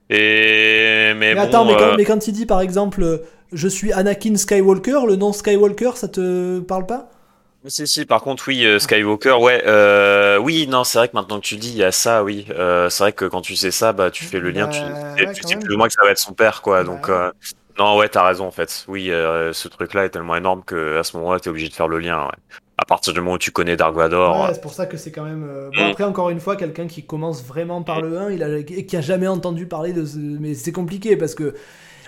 Et 0.10 1.14
mais, 1.16 1.36
Mais, 1.36 1.40
bon, 1.40 1.40
attends, 1.40 1.66
mais, 1.66 1.76
quand, 1.78 1.92
euh, 1.94 1.96
mais 1.96 2.06
quand 2.06 2.28
il 2.28 2.32
dit 2.34 2.46
par 2.46 2.62
exemple 2.62 3.04
euh, 3.04 3.20
Je 3.52 3.68
suis 3.68 3.92
Anakin 3.94 4.36
Skywalker, 4.36 5.02
le 5.08 5.16
nom 5.16 5.32
Skywalker, 5.34 5.92
ça 5.96 6.08
te 6.08 6.60
parle 6.60 6.86
pas? 6.86 7.12
Si, 7.68 7.88
si, 7.88 8.06
par 8.06 8.22
contre, 8.22 8.48
oui, 8.48 8.66
euh, 8.66 8.80
Skywalker, 8.80 9.34
ouais, 9.42 9.62
euh, 9.66 10.38
oui, 10.38 10.68
non, 10.68 10.84
c'est 10.84 10.98
vrai 10.98 11.08
que 11.10 11.16
maintenant 11.16 11.40
que 11.40 11.46
tu 11.46 11.58
dis, 11.58 11.70
il 11.72 11.78
y 11.78 11.84
a 11.84 11.92
ça, 11.92 12.24
oui, 12.24 12.46
euh, 12.52 12.90
c'est 12.90 13.04
vrai 13.04 13.14
que 13.14 13.26
quand 13.26 13.42
tu 13.42 13.56
sais 13.56 13.72
ça, 13.72 13.92
bah, 13.94 14.12
tu 14.12 14.24
fais 14.24 14.40
le 14.40 14.52
lien, 14.52 14.68
tu, 14.68 14.80
Bah, 15.26 15.34
tu 15.34 15.44
sais 15.44 15.58
plus 15.58 15.74
ou 15.76 15.78
moins 15.78 15.88
que 15.88 15.94
ça 15.94 16.04
va 16.04 16.12
être 16.12 16.18
son 16.20 16.34
père, 16.34 16.62
quoi, 16.62 16.84
Bah, 16.84 16.84
donc, 16.86 17.10
euh, 17.10 17.32
non, 17.78 17.98
ouais, 17.98 18.08
t'as 18.10 18.24
raison, 18.26 18.46
en 18.46 18.52
fait, 18.52 18.86
oui, 18.88 19.12
euh, 19.12 19.52
ce 19.54 19.68
truc-là 19.68 20.06
est 20.06 20.10
tellement 20.10 20.36
énorme 20.36 20.64
que 20.64 20.98
à 20.98 21.04
ce 21.04 21.18
moment-là, 21.18 21.40
t'es 21.40 21.50
obligé 21.50 21.68
de 21.70 21.74
faire 21.74 21.88
le 21.88 22.00
lien, 22.00 22.24
ouais. 22.26 22.56
À 22.82 22.86
partir 22.86 23.12
du 23.12 23.20
moment 23.20 23.34
où 23.34 23.38
tu 23.38 23.52
connais 23.52 23.76
Dark 23.76 23.94
Vador, 23.94 24.40
Ouais, 24.46 24.54
c'est 24.54 24.62
pour 24.62 24.74
ça 24.74 24.86
que 24.86 24.96
c'est 24.96 25.12
quand 25.12 25.26
même. 25.26 25.46
Bon, 25.76 25.84
Mm. 25.86 25.90
après, 25.92 26.04
encore 26.06 26.30
une 26.30 26.40
fois, 26.40 26.56
quelqu'un 26.56 26.88
qui 26.88 27.04
commence 27.06 27.44
vraiment 27.44 27.84
par 27.84 28.00
le 28.00 28.18
1 28.18 28.32
il 28.32 28.42
a, 28.42 28.58
et 28.58 28.86
qui 28.86 28.96
a 28.96 29.02
jamais 29.02 29.28
entendu 29.28 29.66
parler 29.66 29.92
de 29.92 30.06
ce. 30.06 30.18
Mais 30.18 30.54
c'est 30.54 30.72
compliqué 30.72 31.18
parce 31.18 31.36
que. 31.36 31.56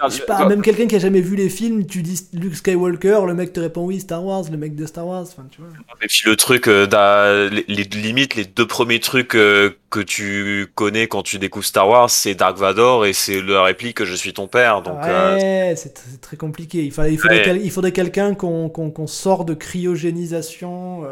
Je 0.10 0.16
sais 0.18 0.26
pas, 0.26 0.46
même 0.48 0.62
quelqu'un 0.62 0.88
qui 0.88 0.96
a 0.96 1.00
jamais 1.00 1.22
vu 1.22 1.36
les 1.36 1.50
films, 1.50 1.86
tu 1.86 2.02
dis 2.02 2.28
Luke 2.34 2.56
Skywalker, 2.56 3.22
le 3.28 3.34
mec 3.34 3.54
te 3.54 3.60
répond 3.60 3.86
oui, 3.86 4.00
Star 4.00 4.24
Wars, 4.26 4.44
le 4.50 4.58
mec 4.58 4.76
de 4.76 4.86
Star 4.86 5.06
Wars, 5.08 5.22
enfin, 5.24 5.46
tu 5.52 5.62
vois. 5.62 5.70
Et 6.02 6.08
puis 6.08 6.22
le 6.26 6.36
truc, 6.36 6.68
euh, 6.68 7.50
les, 7.50 7.66
les 7.68 7.84
limites, 7.84 8.36
les 8.36 8.46
deux 8.46 8.66
premiers 8.68 9.00
trucs 9.00 9.36
euh, 9.36 9.72
que 9.90 10.00
tu 10.00 10.68
connais 10.76 11.08
quand 11.08 11.22
tu 11.24 11.38
découvres 11.40 11.66
Star 11.66 11.88
Wars, 11.88 12.10
c'est 12.10 12.34
Dark 12.36 12.58
Vador 12.58 13.06
et 13.06 13.14
c'est 13.14 13.42
la 13.42 13.64
réplique 13.64 13.98
que 13.98 14.06
je 14.06 14.16
suis 14.16 14.34
ton 14.34 14.48
père. 14.48 14.82
Donc, 14.82 14.98
euh, 15.04 15.36
ouais, 15.38 15.76
c'est 15.76 15.96
tr- 15.98 16.02
c'est 16.12 16.22
très 16.22 16.38
compliqué. 16.38 16.84
Il, 16.84 16.92
fallait, 16.92 17.14
il 17.14 17.18
faudrait, 17.18 17.38
Ouais. 17.38 17.44
quel- 17.44 17.62
il 17.66 17.72
faudrait 17.72 17.92
quelqu'un 17.92 18.34
qu'on 18.34 18.70
qu'on 18.70 19.08
sort 19.08 19.46
de 19.46 19.54
cryogénisation. 19.54 21.04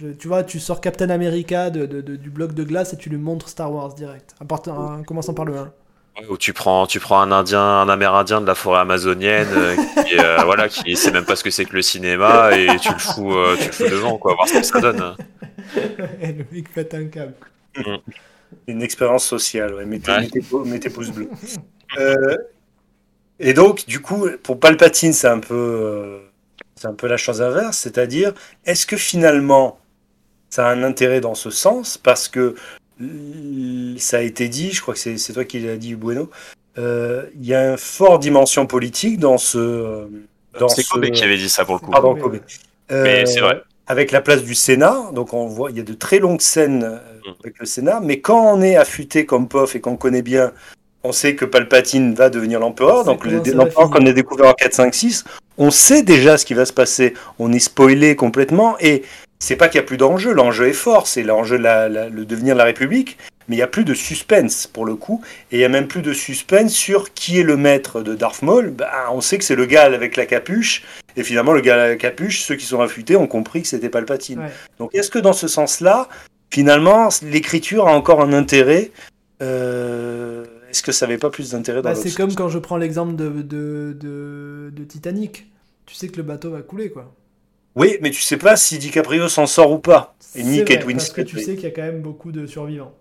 je- 0.00 0.08
tu 0.08 0.26
vois, 0.26 0.42
tu 0.42 0.58
sors 0.58 0.80
Captain 0.80 1.10
America 1.10 1.70
de, 1.70 1.86
de- 1.86 2.00
de- 2.00 2.16
du 2.16 2.30
bloc 2.30 2.54
de 2.54 2.64
glace 2.64 2.92
et 2.92 2.96
tu 2.96 3.08
lui 3.10 3.18
montres 3.18 3.48
Star 3.48 3.72
Wars 3.72 3.94
direct. 3.94 4.34
En, 4.40 4.46
partant- 4.46 4.94
en 4.98 5.02
commençant 5.04 5.34
par 5.34 5.44
le 5.44 5.56
1. 5.56 5.70
Où 6.28 6.36
tu 6.36 6.52
prends, 6.52 6.86
tu 6.86 7.00
prends 7.00 7.20
un 7.20 7.32
Indien, 7.32 7.60
un 7.60 7.88
Amérindien 7.88 8.40
de 8.40 8.46
la 8.46 8.54
forêt 8.54 8.80
amazonienne, 8.80 9.48
euh, 9.52 9.76
qui, 10.04 10.18
euh, 10.18 10.38
voilà, 10.44 10.68
qui 10.68 10.94
sait 10.96 11.10
même 11.10 11.24
pas 11.24 11.36
ce 11.36 11.42
que 11.44 11.50
c'est 11.50 11.64
que 11.64 11.74
le 11.74 11.82
cinéma 11.82 12.56
et 12.56 12.66
tu 12.80 12.92
le 12.92 12.98
fous, 12.98 13.32
euh, 13.34 13.56
tu 13.58 13.66
le 13.66 13.72
fous 13.72 13.88
devant, 13.88 14.18
quoi, 14.18 14.34
voir 14.34 14.46
ce 14.48 14.54
que 14.58 14.62
ça 14.62 14.80
donne. 14.80 15.16
le 15.76 16.44
mec 16.52 16.72
pète 16.72 16.94
un 16.94 17.06
câble. 17.06 17.34
Une 18.66 18.82
expérience 18.82 19.24
sociale, 19.24 19.74
ouais. 19.74 19.84
Mettez, 19.86 20.10
Ouais. 20.12 20.20
mettez 20.20 20.40
pou- 20.40 20.64
mettez 20.64 20.90
pouce 20.90 21.08
bleu. 21.10 21.30
Euh, 21.98 22.36
et 23.40 23.54
donc, 23.54 23.86
du 23.86 24.00
coup, 24.00 24.28
pour 24.42 24.60
Palpatine, 24.60 25.12
c'est 25.14 25.28
un 25.28 25.40
peu, 25.40 25.54
euh, 25.54 26.18
c'est 26.76 26.86
un 26.86 26.92
peu 26.94 27.06
la 27.08 27.16
chose 27.16 27.40
inverse, 27.40 27.78
c'est-à-dire, 27.78 28.34
est-ce 28.66 28.86
que 28.86 28.96
finalement, 28.98 29.78
ça 30.50 30.68
a 30.68 30.72
un 30.72 30.82
intérêt 30.82 31.20
dans 31.22 31.34
ce 31.34 31.48
sens? 31.50 31.96
Parce 31.96 32.28
que 32.28 32.54
ça 33.98 34.18
a 34.18 34.20
été 34.20 34.48
dit, 34.48 34.72
je 34.72 34.80
crois 34.80 34.94
que 34.94 35.00
c'est 35.00 35.18
c'est 35.18 35.32
toi 35.32 35.44
qui 35.44 35.60
l'as 35.60 35.76
dit, 35.76 35.94
Bueno. 35.94 36.30
euh, 36.78 37.24
Il 37.40 37.46
y 37.46 37.54
a 37.54 37.70
une 37.72 37.78
forte 37.78 38.22
dimension 38.22 38.66
politique 38.66 39.18
dans 39.18 39.38
ce. 39.38 39.58
euh, 39.58 40.06
Dans 40.58 40.68
C'est 40.68 40.82
ce... 40.82 40.90
Kobe 40.90 41.10
qui 41.10 41.24
avait 41.24 41.36
dit 41.38 41.48
ça 41.48 41.64
pour 41.64 41.74
le 41.76 41.80
coup. 41.80 41.90
Pardon, 41.90 42.14
Kobe. 42.14 42.38
Mais 42.90 43.22
Euh, 43.22 43.26
c'est 43.26 43.40
vrai. 43.40 43.62
avec 43.86 44.10
la 44.12 44.20
place 44.20 44.42
du 44.44 44.54
Sénat, 44.54 45.10
donc 45.14 45.32
on 45.34 45.46
voit, 45.46 45.70
il 45.70 45.76
y 45.78 45.80
a 45.80 45.84
de 45.84 45.94
très 45.94 46.18
longues 46.18 46.40
scènes 46.42 47.00
Mm. 47.24 47.30
avec 47.44 47.58
le 47.60 47.66
Sénat, 47.66 48.00
mais 48.02 48.20
quand 48.20 48.54
on 48.54 48.60
est 48.62 48.76
affûté 48.76 49.24
comme 49.26 49.46
POF 49.48 49.76
et 49.76 49.80
qu'on 49.80 49.96
connaît 49.96 50.22
bien, 50.22 50.52
on 51.04 51.12
sait 51.12 51.34
que 51.36 51.44
Palpatine 51.44 52.14
va 52.14 52.30
devenir 52.30 52.58
l'empereur, 52.60 53.04
donc 53.04 53.24
l'empereur 53.24 53.90
qu'on 53.90 54.04
a 54.06 54.12
découvert 54.12 54.48
en 54.48 54.54
4, 54.54 54.74
5, 54.74 54.94
6, 54.94 55.24
on 55.58 55.70
sait 55.70 56.02
déjà 56.02 56.36
ce 56.38 56.44
qui 56.44 56.54
va 56.54 56.64
se 56.64 56.72
passer, 56.72 57.14
on 57.38 57.52
est 57.52 57.58
spoilé 57.60 58.14
complètement, 58.16 58.76
et 58.80 59.02
c'est 59.42 59.56
pas 59.56 59.68
qu'il 59.68 59.80
n'y 59.80 59.84
a 59.84 59.86
plus 59.86 59.96
d'enjeu, 59.96 60.32
l'enjeu 60.32 60.68
est 60.68 60.72
fort, 60.72 61.06
c'est 61.06 61.22
l'enjeu 61.24 61.58
de 61.58 61.62
la- 61.64 61.88
la- 61.88 62.08
le 62.08 62.24
devenir 62.24 62.54
de 62.54 62.58
la 62.58 62.64
République, 62.64 63.18
mais 63.48 63.56
il 63.56 63.58
n'y 63.58 63.62
a 63.62 63.66
plus 63.66 63.84
de 63.84 63.92
suspense 63.92 64.68
pour 64.68 64.84
le 64.86 64.94
coup, 64.94 65.20
et 65.50 65.56
il 65.56 65.58
n'y 65.58 65.64
a 65.64 65.68
même 65.68 65.88
plus 65.88 66.00
de 66.02 66.12
suspense 66.12 66.72
sur 66.72 67.12
qui 67.12 67.40
est 67.40 67.42
le 67.42 67.56
maître 67.56 68.00
de 68.02 68.14
Darth 68.14 68.42
Maul, 68.42 68.70
Ben, 68.70 68.86
on 69.10 69.20
sait 69.20 69.38
que 69.38 69.44
c'est 69.44 69.56
le 69.56 69.66
gars 69.66 69.82
avec 69.82 70.16
la 70.16 70.26
capuche, 70.26 70.84
et 71.16 71.24
finalement, 71.24 71.52
le 71.52 71.60
gars 71.60 71.74
à 71.74 71.88
la 71.88 71.96
capuche, 71.96 72.42
ceux 72.42 72.54
qui 72.54 72.64
sont 72.66 72.80
affûtés 72.80 73.16
ont 73.16 73.26
compris 73.26 73.62
que 73.62 73.68
c'était 73.68 73.88
Palpatine. 73.88 74.38
Ouais. 74.38 74.52
Donc, 74.78 74.94
est-ce 74.94 75.10
que 75.10 75.18
dans 75.18 75.32
ce 75.32 75.48
sens-là, 75.48 76.08
finalement, 76.50 77.08
l'écriture 77.22 77.88
a 77.88 77.92
encore 77.92 78.20
un 78.22 78.32
intérêt 78.32 78.92
euh, 79.42 80.44
Est-ce 80.70 80.82
que 80.82 80.92
ça 80.92 81.06
n'avait 81.06 81.18
pas 81.18 81.30
plus 81.30 81.50
d'intérêt 81.50 81.82
dans 81.82 81.90
Bah, 81.90 81.94
c'est 81.96 82.14
comme 82.14 82.34
quand 82.34 82.48
je 82.48 82.58
prends 82.58 82.76
l'exemple 82.76 83.16
de, 83.16 83.28
de, 83.42 83.96
de, 83.98 84.70
de 84.72 84.84
Titanic. 84.84 85.46
Tu 85.84 85.94
sais 85.96 86.08
que 86.08 86.16
le 86.16 86.22
bateau 86.22 86.50
va 86.52 86.62
couler, 86.62 86.90
quoi. 86.90 87.12
Oui, 87.74 87.96
mais 88.02 88.10
tu 88.10 88.20
sais 88.22 88.36
pas 88.36 88.56
si 88.56 88.78
DiCaprio 88.78 89.28
s'en 89.28 89.46
sort 89.46 89.72
ou 89.72 89.78
pas. 89.78 90.14
Et 90.34 90.42
ni 90.42 90.62
C'est 90.62 90.64
Kate 90.64 90.84
vrai, 90.84 90.94
Parce 90.94 91.12
que 91.12 91.20
tu 91.22 91.38
oui. 91.38 91.40
sais 91.40 91.54
qu'il 91.56 91.64
y 91.64 91.66
a 91.66 91.70
quand 91.70 91.82
même 91.82 92.02
beaucoup 92.02 92.32
de 92.32 92.46
survivants. 92.46 92.94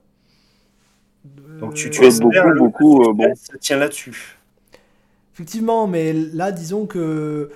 Donc, 1.61 1.75
tu, 1.75 1.89
Euh, 1.89 1.91
tu 1.91 2.03
Ouais, 2.03 2.11
espères 2.11 2.49
beaucoup, 2.51 2.53
beaucoup, 2.53 3.03
euh, 3.03 3.13
bon. 3.13 3.33
Ça 3.35 3.57
tient 3.57 3.77
là-dessus. 3.77 4.37
Effectivement, 5.33 5.87
mais 5.87 6.13
là, 6.13 6.51
disons 6.51 6.85
que 6.85 6.99
euh, 6.99 7.49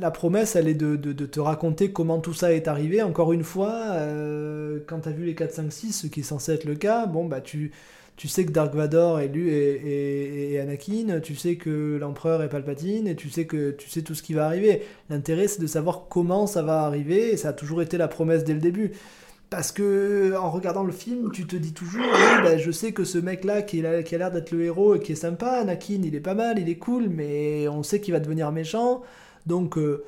la 0.00 0.10
promesse, 0.10 0.56
elle 0.56 0.68
est 0.68 0.74
de, 0.74 0.96
de- 0.96 1.12
de 1.12 1.26
te 1.26 1.40
raconter 1.40 1.92
comment 1.92 2.20
tout 2.20 2.34
ça 2.34 2.52
est 2.52 2.68
arrivé. 2.68 3.02
Encore 3.02 3.32
une 3.32 3.42
fois, 3.44 3.72
euh, 3.92 4.80
quand 4.86 5.00
tu 5.00 5.08
as 5.08 5.12
vu 5.12 5.24
les 5.24 5.34
4, 5.34 5.52
5, 5.52 5.72
6, 5.72 5.92
ce 5.92 6.06
qui 6.06 6.20
est 6.20 6.22
censé 6.22 6.52
être 6.52 6.64
le 6.64 6.74
cas, 6.76 7.06
bon, 7.06 7.24
bah, 7.26 7.40
tu, 7.40 7.72
tu 8.16 8.28
sais 8.28 8.44
que 8.44 8.52
Dark 8.52 8.74
Vador 8.74 9.20
est 9.20 9.28
lui 9.28 9.48
et, 9.48 9.52
et- 9.74 10.52
et 10.52 10.60
Anakin, 10.60 11.20
tu 11.20 11.34
sais 11.34 11.56
que 11.56 11.96
l'empereur 12.00 12.42
est 12.42 12.48
Palpatine, 12.48 13.06
et 13.08 13.16
tu 13.16 13.30
sais 13.30 13.46
que 13.46 13.70
tu 13.72 13.88
sais 13.90 14.02
tout 14.02 14.14
ce 14.14 14.22
qui 14.22 14.34
va 14.34 14.46
arriver. 14.46 14.82
L'intérêt, 15.10 15.48
c'est 15.48 15.60
de 15.62 15.66
savoir 15.66 16.06
comment 16.08 16.46
ça 16.46 16.62
va 16.62 16.82
arriver, 16.82 17.32
et 17.32 17.36
ça 17.36 17.48
a 17.50 17.52
toujours 17.52 17.82
été 17.82 17.96
la 17.98 18.08
promesse 18.08 18.44
dès 18.44 18.54
le 18.54 18.60
début. 18.60 18.92
Parce 19.50 19.70
que 19.72 20.34
en 20.36 20.50
regardant 20.50 20.82
le 20.84 20.92
film, 20.92 21.30
tu 21.32 21.46
te 21.46 21.56
dis 21.56 21.72
toujours, 21.74 22.00
oui, 22.02 22.42
bah, 22.42 22.56
je 22.58 22.70
sais 22.70 22.92
que 22.92 23.04
ce 23.04 23.18
mec-là 23.18 23.60
qui 23.62 23.84
a 23.84 24.00
l'air 24.00 24.30
d'être 24.30 24.50
le 24.50 24.62
héros 24.64 24.94
et 24.94 25.00
qui 25.00 25.12
est 25.12 25.14
sympa, 25.16 25.48
Anakin, 25.60 26.00
il 26.04 26.14
est 26.14 26.20
pas 26.20 26.34
mal, 26.34 26.58
il 26.58 26.68
est 26.70 26.78
cool, 26.78 27.08
mais 27.10 27.68
on 27.68 27.82
sait 27.82 28.00
qu'il 28.00 28.14
va 28.14 28.20
devenir 28.20 28.50
méchant. 28.52 29.02
Donc 29.46 29.76
euh, 29.76 30.04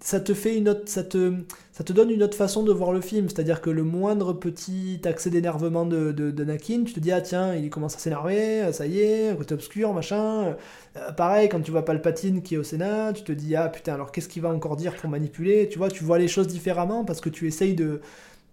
ça 0.00 0.20
te 0.20 0.34
fait 0.34 0.56
une 0.56 0.68
autre, 0.68 0.82
ça 0.86 1.04
te, 1.04 1.32
ça 1.74 1.82
te 1.82 1.92
donne 1.92 2.10
une 2.10 2.22
autre 2.22 2.36
façon 2.36 2.62
de 2.62 2.72
voir 2.72 2.92
le 2.92 3.00
film. 3.00 3.28
C'est-à-dire 3.28 3.60
que 3.60 3.68
le 3.68 3.82
moindre 3.82 4.32
petit 4.32 5.00
accès 5.04 5.28
d'énervement 5.28 5.84
de, 5.84 6.12
de, 6.12 6.56
tu 6.56 6.92
te 6.92 7.00
dis 7.00 7.10
ah 7.10 7.20
tiens, 7.20 7.56
il 7.56 7.68
commence 7.68 7.96
à 7.96 7.98
s'énerver, 7.98 8.72
ça 8.72 8.86
y 8.86 9.00
est, 9.00 9.36
côté 9.36 9.54
obscur, 9.54 9.92
machin. 9.92 10.56
Euh, 10.96 11.12
pareil, 11.12 11.48
quand 11.48 11.60
tu 11.60 11.72
vois 11.72 11.84
Palpatine 11.84 12.42
qui 12.42 12.54
est 12.54 12.58
au 12.58 12.62
Sénat, 12.62 13.12
tu 13.12 13.24
te 13.24 13.32
dis 13.32 13.56
ah 13.56 13.68
putain, 13.68 13.94
alors 13.94 14.12
qu'est-ce 14.12 14.28
qu'il 14.28 14.40
va 14.42 14.50
encore 14.50 14.76
dire 14.76 14.94
pour 14.94 15.10
manipuler? 15.10 15.68
Tu 15.68 15.78
vois, 15.78 15.90
tu 15.90 16.04
vois 16.04 16.18
les 16.18 16.28
choses 16.28 16.46
différemment 16.46 17.04
parce 17.04 17.20
que 17.20 17.28
tu 17.28 17.48
essayes 17.48 17.74
de 17.74 18.00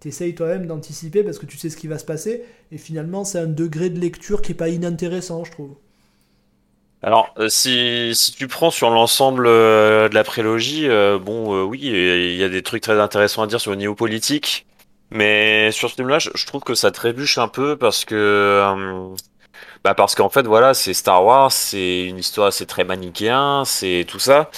T'essayes 0.00 0.34
toi-même 0.34 0.66
d'anticiper 0.66 1.22
parce 1.22 1.38
que 1.38 1.46
tu 1.46 1.56
sais 1.56 1.70
ce 1.70 1.76
qui 1.76 1.86
va 1.86 1.96
se 1.96 2.04
passer, 2.04 2.42
et 2.72 2.76
finalement 2.76 3.22
c'est 3.22 3.38
un 3.38 3.46
degré 3.46 3.88
de 3.88 4.00
lecture 4.00 4.42
qui 4.42 4.50
est 4.50 4.56
pas 4.56 4.68
inintéressant, 4.68 5.44
je 5.44 5.52
trouve. 5.52 5.76
Alors, 7.02 7.34
euh, 7.38 7.48
si, 7.48 8.12
si 8.14 8.32
tu 8.32 8.46
prends 8.46 8.70
sur 8.70 8.90
l'ensemble 8.90 9.46
euh, 9.48 10.08
de 10.08 10.14
la 10.14 10.22
prélogie, 10.22 10.88
euh, 10.88 11.18
bon, 11.18 11.64
oui, 11.64 11.80
il 11.82 12.36
y 12.36 12.44
a 12.44 12.48
des 12.48 12.62
trucs 12.62 12.82
très 12.82 13.00
intéressants 13.00 13.42
à 13.42 13.46
dire 13.48 13.60
sur 13.60 13.72
le 13.72 13.76
niveau 13.76 13.94
politique, 13.96 14.66
Mais 15.10 15.72
sur 15.72 15.90
ce 15.90 15.96
film-là, 15.96 16.18
je, 16.20 16.46
trouve 16.46 16.62
que 16.62 16.74
ça 16.74 16.90
trébuche 16.92 17.38
un 17.38 17.48
peu 17.48 17.76
parce 17.76 18.04
que, 18.04 18.62
bah 19.84 19.94
parce 19.94 20.14
qu'en 20.14 20.28
fait, 20.28 20.46
voilà, 20.46 20.74
c'est 20.74 20.94
Star 20.94 21.24
Wars, 21.24 21.52
c'est 21.52 22.04
une 22.04 22.18
histoire, 22.18 22.52
c'est 22.52 22.66
très 22.66 22.84
manichéen, 22.84 23.64
c'est 23.66 24.04
tout 24.08 24.20
ça. 24.20 24.50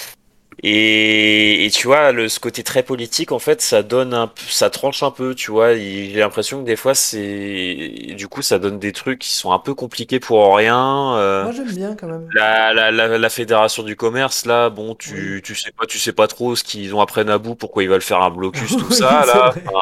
Et, 0.63 1.65
et 1.65 1.69
tu 1.69 1.87
vois, 1.87 2.11
le, 2.11 2.27
ce 2.29 2.39
côté 2.39 2.63
très 2.63 2.81
politique, 2.81 3.31
en 3.31 3.39
fait, 3.39 3.61
ça 3.61 3.83
donne 3.83 4.13
un, 4.13 4.31
ça 4.49 4.69
tranche 4.69 5.03
un 5.03 5.11
peu, 5.11 5.35
tu 5.35 5.51
vois. 5.51 5.75
J'ai 5.75 6.13
l'impression 6.13 6.61
que 6.61 6.65
des 6.65 6.75
fois, 6.75 6.95
c'est, 6.95 8.13
du 8.17 8.27
coup, 8.27 8.41
ça 8.41 8.57
donne 8.57 8.79
des 8.79 8.91
trucs 8.91 9.19
qui 9.19 9.31
sont 9.31 9.51
un 9.51 9.59
peu 9.59 9.75
compliqués 9.75 10.19
pour 10.19 10.55
rien. 10.55 11.15
euh. 11.17 11.43
Moi 11.43 11.51
j'aime 11.51 11.71
bien 11.73 11.95
quand 11.95 12.07
même. 12.07 12.27
La, 12.33 12.73
la, 12.73 12.91
la, 12.91 13.17
la 13.17 13.29
fédération 13.29 13.83
du 13.83 13.95
commerce, 13.95 14.45
là, 14.45 14.69
bon, 14.69 14.95
Oui. 15.07 15.37
tu, 15.37 15.41
tu 15.43 15.55
sais 15.55 15.71
pas, 15.71 15.85
tu 15.85 15.99
sais 15.99 16.13
pas 16.13 16.27
trop 16.27 16.55
ce 16.55 16.63
qu'ils 16.63 16.95
ont 16.95 17.01
après 17.01 17.23
Naboo, 17.23 17.55
pourquoi 17.55 17.83
ils 17.83 17.89
veulent 17.89 18.01
faire 18.01 18.21
un 18.21 18.29
blocus, 18.31 18.75
tout 18.77 18.91
ça, 18.91 19.25
là. 19.25 19.53
Enfin, 19.67 19.79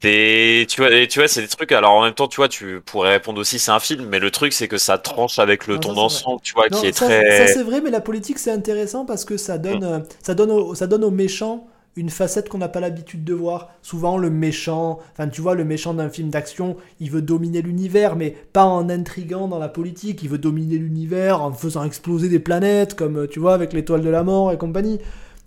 t'es- 0.00 0.66
tu 0.68 0.80
vois, 0.80 0.90
et 0.92 1.08
tu 1.08 1.18
vois, 1.18 1.28
c'est 1.28 1.42
des 1.42 1.48
trucs. 1.48 1.72
Alors 1.72 1.92
en 1.92 2.04
même 2.04 2.14
temps, 2.14 2.28
tu 2.28 2.36
vois, 2.36 2.48
tu 2.48 2.80
pourrais 2.84 3.10
répondre 3.12 3.40
aussi, 3.40 3.58
c'est 3.58 3.70
un 3.70 3.80
film, 3.80 4.06
mais 4.08 4.18
le 4.20 4.30
truc, 4.30 4.52
c'est 4.52 4.68
que 4.68 4.78
ça 4.78 4.98
tranche 4.98 5.38
avec 5.38 5.66
le 5.66 5.74
Non, 5.74 5.82
ça, 5.82 5.88
ton 5.88 5.94
d'ensemble, 5.94 6.40
tu 6.42 6.54
vois, 6.54 6.68
Non, 6.70 6.78
qui 6.78 6.86
est 6.86 6.92
ça, 6.92 7.06
très. 7.06 7.22
ça, 7.30 7.46
c'est 7.46 7.62
vrai, 7.62 7.80
mais 7.80 7.90
la 7.90 8.00
politique 8.00 8.38
c'est 8.38 8.50
intéressant 8.50 9.04
parce 9.06 9.24
que 9.24 9.36
ça 9.36 9.58
donne, 9.58 9.84
euh, 9.84 10.00
ça 10.22 10.34
donne, 10.34 10.50
au- 10.50 10.74
ça 10.74 10.86
donne 10.86 11.04
aux 11.04 11.10
méchants 11.10 11.66
une 11.96 12.10
facette 12.10 12.48
qu'on 12.48 12.58
n'a 12.58 12.68
pas 12.68 12.80
l'habitude 12.80 13.24
de 13.24 13.34
voir. 13.34 13.70
Souvent 13.82 14.18
le 14.18 14.30
méchant, 14.30 15.00
enfin 15.12 15.28
tu 15.28 15.40
vois, 15.40 15.54
le 15.54 15.64
méchant 15.64 15.94
d'un 15.94 16.10
film 16.10 16.30
d'action, 16.30 16.76
il 17.00 17.10
veut 17.10 17.22
dominer 17.22 17.62
l'univers, 17.62 18.16
mais 18.16 18.36
pas 18.52 18.64
en 18.64 18.88
intriguant 18.88 19.48
dans 19.48 19.58
la 19.58 19.68
politique. 19.68 20.22
Il 20.22 20.28
veut 20.28 20.38
dominer 20.38 20.76
l'univers 20.78 21.42
en 21.42 21.52
faisant 21.52 21.84
exploser 21.84 22.28
des 22.28 22.38
planètes, 22.38 22.94
comme 22.94 23.18
euh, 23.18 23.26
tu 23.26 23.40
vois 23.40 23.54
avec 23.54 23.72
l'étoile 23.72 24.02
de 24.02 24.10
la 24.10 24.22
mort 24.24 24.52
et 24.52 24.58
compagnie. 24.58 25.00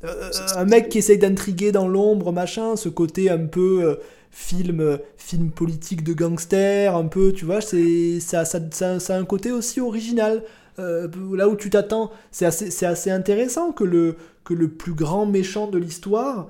Euh, 0.04 0.32
un 0.56 0.66
mec 0.66 0.90
qui 0.90 0.98
essaye 0.98 1.20
d'intriguer 1.20 1.72
dans 1.72 1.88
l'ombre, 1.88 2.32
machin, 2.32 2.76
ce 2.76 2.90
côté 2.90 3.30
un 3.30 3.46
peu 3.46 3.84
euh, 3.84 3.96
film, 4.32 4.98
film 5.18 5.52
politique 5.52 6.04
de 6.04 6.14
gangster, 6.14 6.96
un 6.96 7.06
peu, 7.06 7.34
tu 7.34 7.46
vois, 7.46 7.62
c'est 7.62 8.20
ça, 8.20 8.46
ça, 8.46 8.60
ça, 8.72 9.00
ça 9.00 9.16
a 9.16 9.20
un 9.20 9.26
côté 9.26 9.52
aussi 9.52 9.80
original. 9.80 10.44
Euh, 10.80 11.08
là 11.36 11.50
où 11.50 11.56
tu 11.56 11.70
t'attends, 11.70 12.12
c'est 12.32 12.46
assez, 12.46 12.86
assez 12.86 13.12
intéressant 13.12 13.72
que 13.72 13.84
le, 13.84 14.16
que 14.44 14.54
le 14.54 14.70
plus 14.70 14.94
grand 14.94 15.26
méchant 15.26 15.68
de 15.68 15.78
l'histoire, 15.78 16.50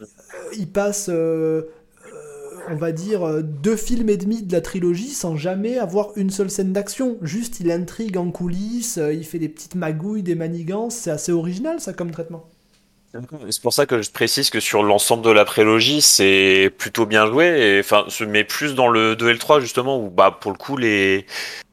euh, 0.00 0.04
il 0.56 0.68
passe, 0.68 1.08
euh, 1.10 1.62
on 2.70 2.76
va 2.76 2.92
dire, 2.92 3.42
deux 3.42 3.76
films 3.76 4.08
et 4.08 4.16
demi 4.16 4.42
de 4.42 4.52
la 4.52 4.60
trilogie 4.60 5.10
sans 5.10 5.36
jamais 5.36 5.78
avoir 5.78 6.10
une 6.16 6.30
seule 6.30 6.50
scène 6.50 6.72
d'action. 6.72 7.18
Juste, 7.22 7.58
il 7.60 7.70
intrigue 7.70 8.16
en 8.16 8.30
coulisses, 8.30 9.00
il 9.12 9.24
fait 9.24 9.40
des 9.40 9.48
petites 9.48 9.74
magouilles, 9.74 10.22
des 10.22 10.36
manigances, 10.36 10.94
c'est 10.94 11.10
assez 11.10 11.32
original 11.32 11.80
ça 11.80 11.92
comme 11.92 12.12
traitement. 12.12 12.48
C'est 13.50 13.62
pour 13.62 13.72
ça 13.72 13.86
que 13.86 14.02
je 14.02 14.10
précise 14.10 14.50
que 14.50 14.60
sur 14.60 14.82
l'ensemble 14.82 15.22
de 15.24 15.30
la 15.30 15.44
prélogie, 15.44 16.02
c'est 16.02 16.70
plutôt 16.78 17.06
bien 17.06 17.26
joué. 17.26 17.46
Et, 17.46 17.80
enfin, 17.80 18.06
mets 18.26 18.44
plus 18.44 18.74
dans 18.74 18.88
le 18.88 19.16
2 19.16 19.28
et 19.30 19.32
le 19.32 19.38
3, 19.38 19.60
justement, 19.60 19.98
où, 19.98 20.10
bah, 20.10 20.36
pour 20.40 20.50
le 20.52 20.56
coup, 20.58 20.76
les, 20.76 21.26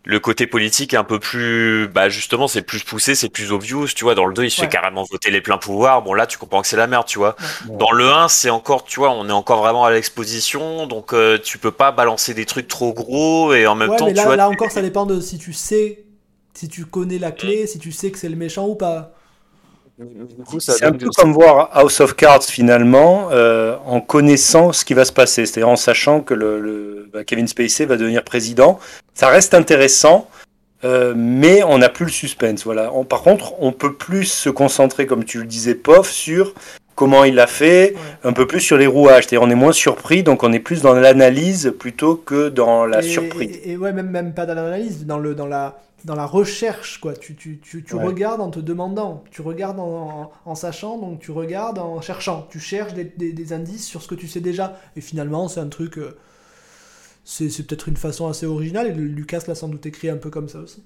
le 0.05 0.19
côté 0.19 0.47
politique 0.47 0.93
est 0.93 0.97
un 0.97 1.03
peu 1.03 1.19
plus, 1.19 1.88
bah, 1.88 2.09
justement, 2.09 2.47
c'est 2.47 2.61
plus 2.61 2.83
poussé, 2.83 3.15
c'est 3.15 3.30
plus 3.30 3.51
obvious, 3.51 3.88
tu 3.95 4.03
vois. 4.03 4.15
Dans 4.15 4.25
le 4.25 4.33
2, 4.33 4.43
il 4.45 4.51
se 4.51 4.57
Ouais. 4.57 4.65
fait 4.65 4.67
carrément 4.69 5.03
voter 5.09 5.31
les 5.31 5.41
pleins 5.41 5.57
pouvoirs. 5.57 6.01
Bon, 6.03 6.13
là, 6.13 6.27
tu 6.27 6.38
comprends 6.38 6.61
que 6.61 6.67
c'est 6.67 6.77
la 6.77 6.88
merde, 6.88 7.05
tu 7.07 7.19
vois. 7.19 7.35
Dans 7.80 7.91
le 7.91 8.09
1, 8.11 8.27
c'est 8.27 8.49
encore, 8.49 8.83
tu 8.85 8.99
vois, 8.99 9.11
on 9.11 9.27
est 9.30 9.31
encore 9.31 9.59
vraiment 9.61 9.85
à 9.85 9.91
l'exposition, 9.91 10.88
donc 10.88 11.13
euh, 11.13 11.38
tu 11.39 11.57
peux 11.57 11.72
pas 11.72 11.91
balancer 11.91 12.33
des 12.33 12.45
trucs 12.45 12.67
trop 12.67 12.93
gros 12.93 13.53
et 13.53 13.67
en 13.67 13.75
même 13.75 13.91
ouais, 13.91 13.95
temps, 13.95 14.05
mais 14.05 14.13
tu 14.13 14.23
là, 14.23 14.27
vois. 14.27 14.35
là 14.35 14.49
encore, 14.49 14.72
ça 14.72 14.81
dépend 14.81 15.05
de 15.05 15.19
si 15.19 15.38
tu 15.38 15.53
sais, 15.53 16.05
si 16.53 16.67
tu 16.69 16.85
connais 16.85 17.19
la 17.19 17.31
clé, 17.31 17.67
si 17.67 17.80
tu 17.80 17.91
sais 17.91 18.11
que 18.11 18.17
c'est 18.17 18.30
le 18.30 18.35
méchant 18.35 18.67
ou 18.67 18.75
pas. 18.75 19.13
C'est 20.59 20.83
un 20.85 20.91
peu 20.91 21.07
comme 21.15 21.33
voir 21.33 21.69
House 21.73 21.99
of 22.01 22.15
Cards 22.15 22.43
finalement, 22.43 23.30
euh, 23.31 23.75
en 23.85 24.01
connaissant 24.01 24.73
ce 24.73 24.83
qui 24.85 24.93
va 24.93 25.05
se 25.05 25.11
passer, 25.11 25.45
c'est-à-dire 25.45 25.69
en 25.69 25.75
sachant 25.75 26.22
que 26.22 26.33
le, 26.33 26.59
le- 26.59 27.09
bah, 27.13 27.23
Kevin 27.23 27.47
Spacey 27.47 27.85
va 27.85 27.95
devenir 27.97 28.23
président. 28.23 28.80
Ça 29.13 29.27
reste 29.27 29.53
intéressant, 29.53 30.27
euh, 30.83 31.13
mais 31.15 31.61
on 31.63 31.77
n'a 31.77 31.89
plus 31.89 32.05
le 32.05 32.11
suspense. 32.11 32.63
Voilà. 32.63 32.91
On- 32.93 33.03
par 33.05 33.22
contre, 33.22 33.53
on 33.61 33.72
peut 33.72 33.93
plus 33.93 34.25
se 34.25 34.49
concentrer, 34.49 35.05
comme 35.05 35.25
tu 35.25 35.38
le 35.39 35.45
disais, 35.45 35.75
Pof, 35.75 36.09
sur 36.09 36.53
comment 36.95 37.23
il 37.23 37.35
l'a 37.35 37.47
fait, 37.47 37.93
Ouais. 37.93 37.99
un 38.30 38.33
peu 38.33 38.47
plus 38.47 38.61
sur 38.61 38.77
les 38.77 38.88
rouages. 38.88 39.25
C'est-à-dire 39.25 39.41
on 39.47 39.49
est 39.51 39.55
moins 39.55 39.72
surpris, 39.73 40.23
donc 40.23 40.43
on 40.43 40.51
est 40.53 40.59
plus 40.59 40.81
dans 40.81 40.93
l'analyse 40.93 41.73
plutôt 41.80 42.15
que 42.15 42.49
dans 42.49 42.85
la 42.85 42.99
et, 42.99 43.03
surprise. 43.03 43.59
Et, 43.63 43.72
et 43.73 43.77
ouais, 43.77 43.93
même, 43.93 44.09
même 44.09 44.33
pas 44.33 44.45
dans 44.47 44.55
l'analyse, 44.55 45.05
dans, 45.05 45.19
le, 45.19 45.33
dans, 45.35 45.47
la, 45.47 45.80
dans 46.06 46.15
la 46.15 46.25
recherche, 46.25 46.99
quoi. 46.99 47.14
Tu, 47.15 47.35
tu, 47.35 47.59
tu, 47.59 47.83
tu 47.83 47.95
Ouais. 47.95 48.03
regardes 48.03 48.41
en 48.41 48.49
te 48.51 48.59
demandant, 48.59 49.23
tu 49.32 49.41
regardes 49.41 49.80
en, 49.80 50.32
en, 50.45 50.51
en 50.51 50.56
sachant, 50.56 50.98
donc 50.98 51.19
tu 51.19 51.32
regardes 51.32 51.80
en 51.80 52.01
cherchant. 52.01 52.48
Tu 52.49 52.59
cherches 52.59 52.93
des, 52.93 53.06
des, 53.06 53.33
des 53.33 53.53
indices 53.53 53.85
sur 53.85 54.01
ce 54.01 54.07
que 54.07 54.15
tu 54.15 54.27
sais 54.27 54.41
déjà. 54.41 54.80
Et 54.95 55.01
finalement, 55.01 55.48
c'est 55.48 55.59
un 55.61 55.69
truc. 55.69 55.98
euh, 55.98 56.17
c'est 57.23 57.49
c'est 57.49 57.64
peut-être 57.64 57.88
une 57.90 57.98
façon 57.98 58.27
assez 58.27 58.45
originale, 58.45 58.88
et 58.88 58.93
Lucas 58.93 59.43
l'a 59.48 59.56
sans 59.56 59.69
doute 59.69 59.85
écrit 59.85 60.09
un 60.09 60.17
peu 60.17 60.30
comme 60.30 60.49
ça 60.49 60.59
aussi. 60.59 60.83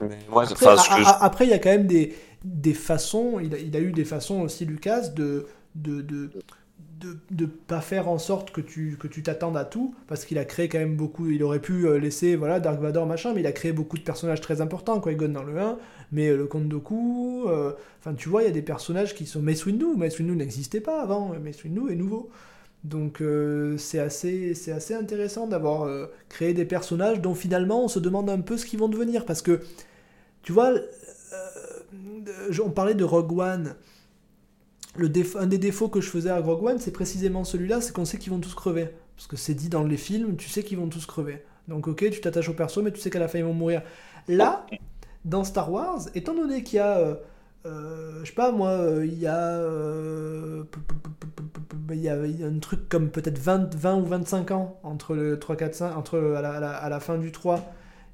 Mais 0.00 0.18
moi, 0.30 0.44
Après, 0.50 0.70
enfin, 0.70 0.76
ce 0.76 0.88
a- 0.90 0.96
que 0.96 1.02
a- 1.02 1.24
après, 1.24 1.46
il 1.46 1.50
y 1.50 1.52
a 1.54 1.58
quand 1.58 1.70
même 1.70 1.86
des, 1.86 2.14
des 2.44 2.74
façons, 2.74 3.38
il 3.40 3.54
a, 3.54 3.58
il 3.58 3.76
a 3.76 3.80
eu 3.80 3.92
des 3.92 4.04
façons 4.04 4.40
aussi, 4.40 4.64
Lucas, 4.64 5.08
de 5.08 5.46
de, 5.74 6.00
de, 6.02 6.30
de, 7.00 7.16
de 7.30 7.46
pas 7.46 7.80
faire 7.80 8.08
en 8.08 8.18
sorte 8.18 8.50
que 8.50 8.60
tu 8.60 8.96
que 8.98 9.06
tu 9.06 9.22
t'attendes 9.22 9.56
à 9.56 9.64
tout, 9.64 9.94
parce 10.06 10.24
qu'il 10.24 10.38
a 10.38 10.44
créé 10.44 10.68
quand 10.68 10.78
même 10.78 10.96
beaucoup, 10.96 11.28
il 11.28 11.42
aurait 11.42 11.60
pu 11.60 11.86
euh, 11.86 11.98
laisser, 11.98 12.36
voilà, 12.36 12.60
Dark 12.60 12.80
Vador, 12.80 13.06
machin, 13.06 13.32
mais 13.34 13.40
il 13.40 13.46
a 13.46 13.52
créé 13.52 13.72
beaucoup 13.72 13.96
de 13.96 14.02
personnages 14.02 14.40
très 14.40 14.60
importants, 14.60 15.00
Qui-Gon 15.00 15.28
dans 15.28 15.42
le 15.42 15.58
1, 15.58 15.78
mais 16.12 16.28
euh, 16.28 16.36
le 16.36 16.46
Comte 16.46 16.68
Dooku, 16.68 17.44
euh, 17.46 17.72
enfin, 18.00 18.14
tu 18.14 18.28
vois, 18.28 18.42
il 18.42 18.46
y 18.46 18.48
a 18.48 18.52
des 18.52 18.62
personnages 18.62 19.14
qui 19.14 19.26
sont... 19.26 19.40
Mace 19.40 19.64
Windu, 19.66 19.86
Mace 19.96 20.18
Windu 20.18 20.34
n'existait 20.34 20.80
pas 20.80 21.00
avant, 21.02 21.34
Mace 21.38 21.62
Windu 21.64 21.92
est 21.92 21.96
nouveau. 21.96 22.30
Donc 22.84 23.20
c'est 23.76 23.98
assez, 23.98 24.54
c'est 24.54 24.70
assez 24.70 24.94
intéressant 24.94 25.48
d'avoir 25.48 25.90
créé 26.28 26.54
des 26.54 26.64
personnages 26.64 27.20
dont 27.20 27.34
finalement 27.34 27.84
on 27.84 27.88
se 27.88 27.98
demande 27.98 28.30
un 28.30 28.40
peu 28.40 28.56
ce 28.56 28.66
qu'ils 28.66 28.78
vont 28.78 28.88
devenir. 28.88 29.24
Parce 29.26 29.42
que, 29.42 29.60
tu 30.44 30.52
vois, 30.52 30.72
on 32.64 32.70
parlait 32.70 32.94
de 32.94 33.02
Rogue 33.02 33.36
One. 33.36 33.74
Un 34.96 35.46
des 35.46 35.58
défauts 35.58 35.88
que 35.88 36.00
je 36.00 36.08
faisais 36.10 36.30
à 36.30 36.40
Rogue 36.40 36.64
One, 36.64 36.78
c'est 36.78 36.90
précisément 36.92 37.44
celui-là, 37.44 37.80
c'est 37.80 37.92
qu'on 37.92 38.04
sait 38.04 38.18
qu'ils 38.18 38.32
vont 38.32 38.40
tous 38.40 38.54
crever. 38.54 38.88
Parce 39.16 39.26
que 39.28 39.36
c'est 39.36 39.54
dit 39.54 39.68
dans 39.68 39.84
les 39.84 39.96
films, 39.96 40.36
tu 40.36 40.48
sais 40.48 40.62
qu'ils 40.62 40.78
vont 40.78 40.88
tous 40.88 41.06
crever. 41.06 41.42
Donc 41.68 41.86
ok, 41.88 42.10
tu 42.10 42.20
t'attaches 42.20 42.48
au 42.48 42.54
perso, 42.54 42.82
mais 42.82 42.90
tu 42.92 43.00
sais 43.00 43.10
qu'à 43.10 43.18
la 43.18 43.28
fin 43.28 43.38
ils 43.38 43.44
vont 43.44 43.52
mourir. 43.54 43.82
Là, 44.28 44.66
dans 45.24 45.44
Star 45.44 45.70
Wars, 45.72 46.02
étant 46.14 46.34
donné 46.34 46.62
qu'il 46.62 46.76
y 46.78 46.80
a... 46.80 46.98
euh, 46.98 47.14
euh, 47.66 48.20
je 48.22 48.28
sais 48.28 48.34
pas 48.34 48.52
moi, 48.52 48.70
euh, 48.70 49.06
il 49.06 49.18
y 49.18 49.26
a, 49.26 49.38
euh, 49.60 50.64
il 51.90 52.00
y 52.00 52.08
a 52.08 52.26
il 52.26 52.40
y 52.40 52.44
a 52.44 52.46
un 52.46 52.58
truc 52.58 52.88
comme 52.88 53.10
peut-être 53.10 53.38
20, 53.38 53.74
20 53.74 53.96
ou 54.00 54.04
25 54.06 54.50
ans 54.50 54.78
entre 54.82 55.14
le 55.14 55.38
3, 55.38 55.56
4, 55.56 55.74
5, 55.74 55.96
entre 55.96 56.18
à 56.18 56.40
la, 56.42 56.52
à 56.76 56.88
la- 56.88 57.00
fin 57.00 57.18
du 57.18 57.32
3 57.32 57.64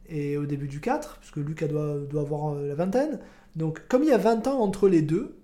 et 0.08 0.36
au 0.36 0.46
début 0.46 0.68
du 0.68 0.80
4, 0.80 1.18
puisque 1.20 1.36
Lucas 1.38 1.68
doit, 1.68 1.96
avoir 2.20 2.54
euh, 2.54 2.68
la 2.68 2.74
vingtaine. 2.74 3.18
Donc 3.56 3.82
comme 3.88 4.02
il 4.02 4.08
y 4.08 4.12
a 4.12 4.18
20 4.18 4.46
ans 4.46 4.60
entre 4.60 4.88
les 4.88 5.02
deux, 5.02 5.36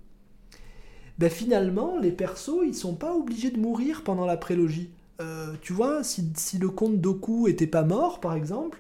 ben 1.21 1.29
finalement 1.31 1.99
les 2.01 2.11
persos 2.13 2.65
ils 2.67 2.75
sont 2.75 2.95
pas 2.95 3.15
obligés 3.15 3.51
de 3.51 3.59
mourir 3.61 4.03
pendant 4.03 4.27
la 4.27 4.37
prélogie. 4.39 4.89
Euh, 5.21 5.53
tu 5.61 5.75
vois, 5.75 6.03
si, 6.03 6.33
si 6.35 6.57
le 6.59 6.71
comte 6.71 6.99
Doku 6.99 7.47
était 7.47 7.67
pas 7.67 7.83
mort 7.83 8.21
par 8.21 8.35
exemple, 8.35 8.79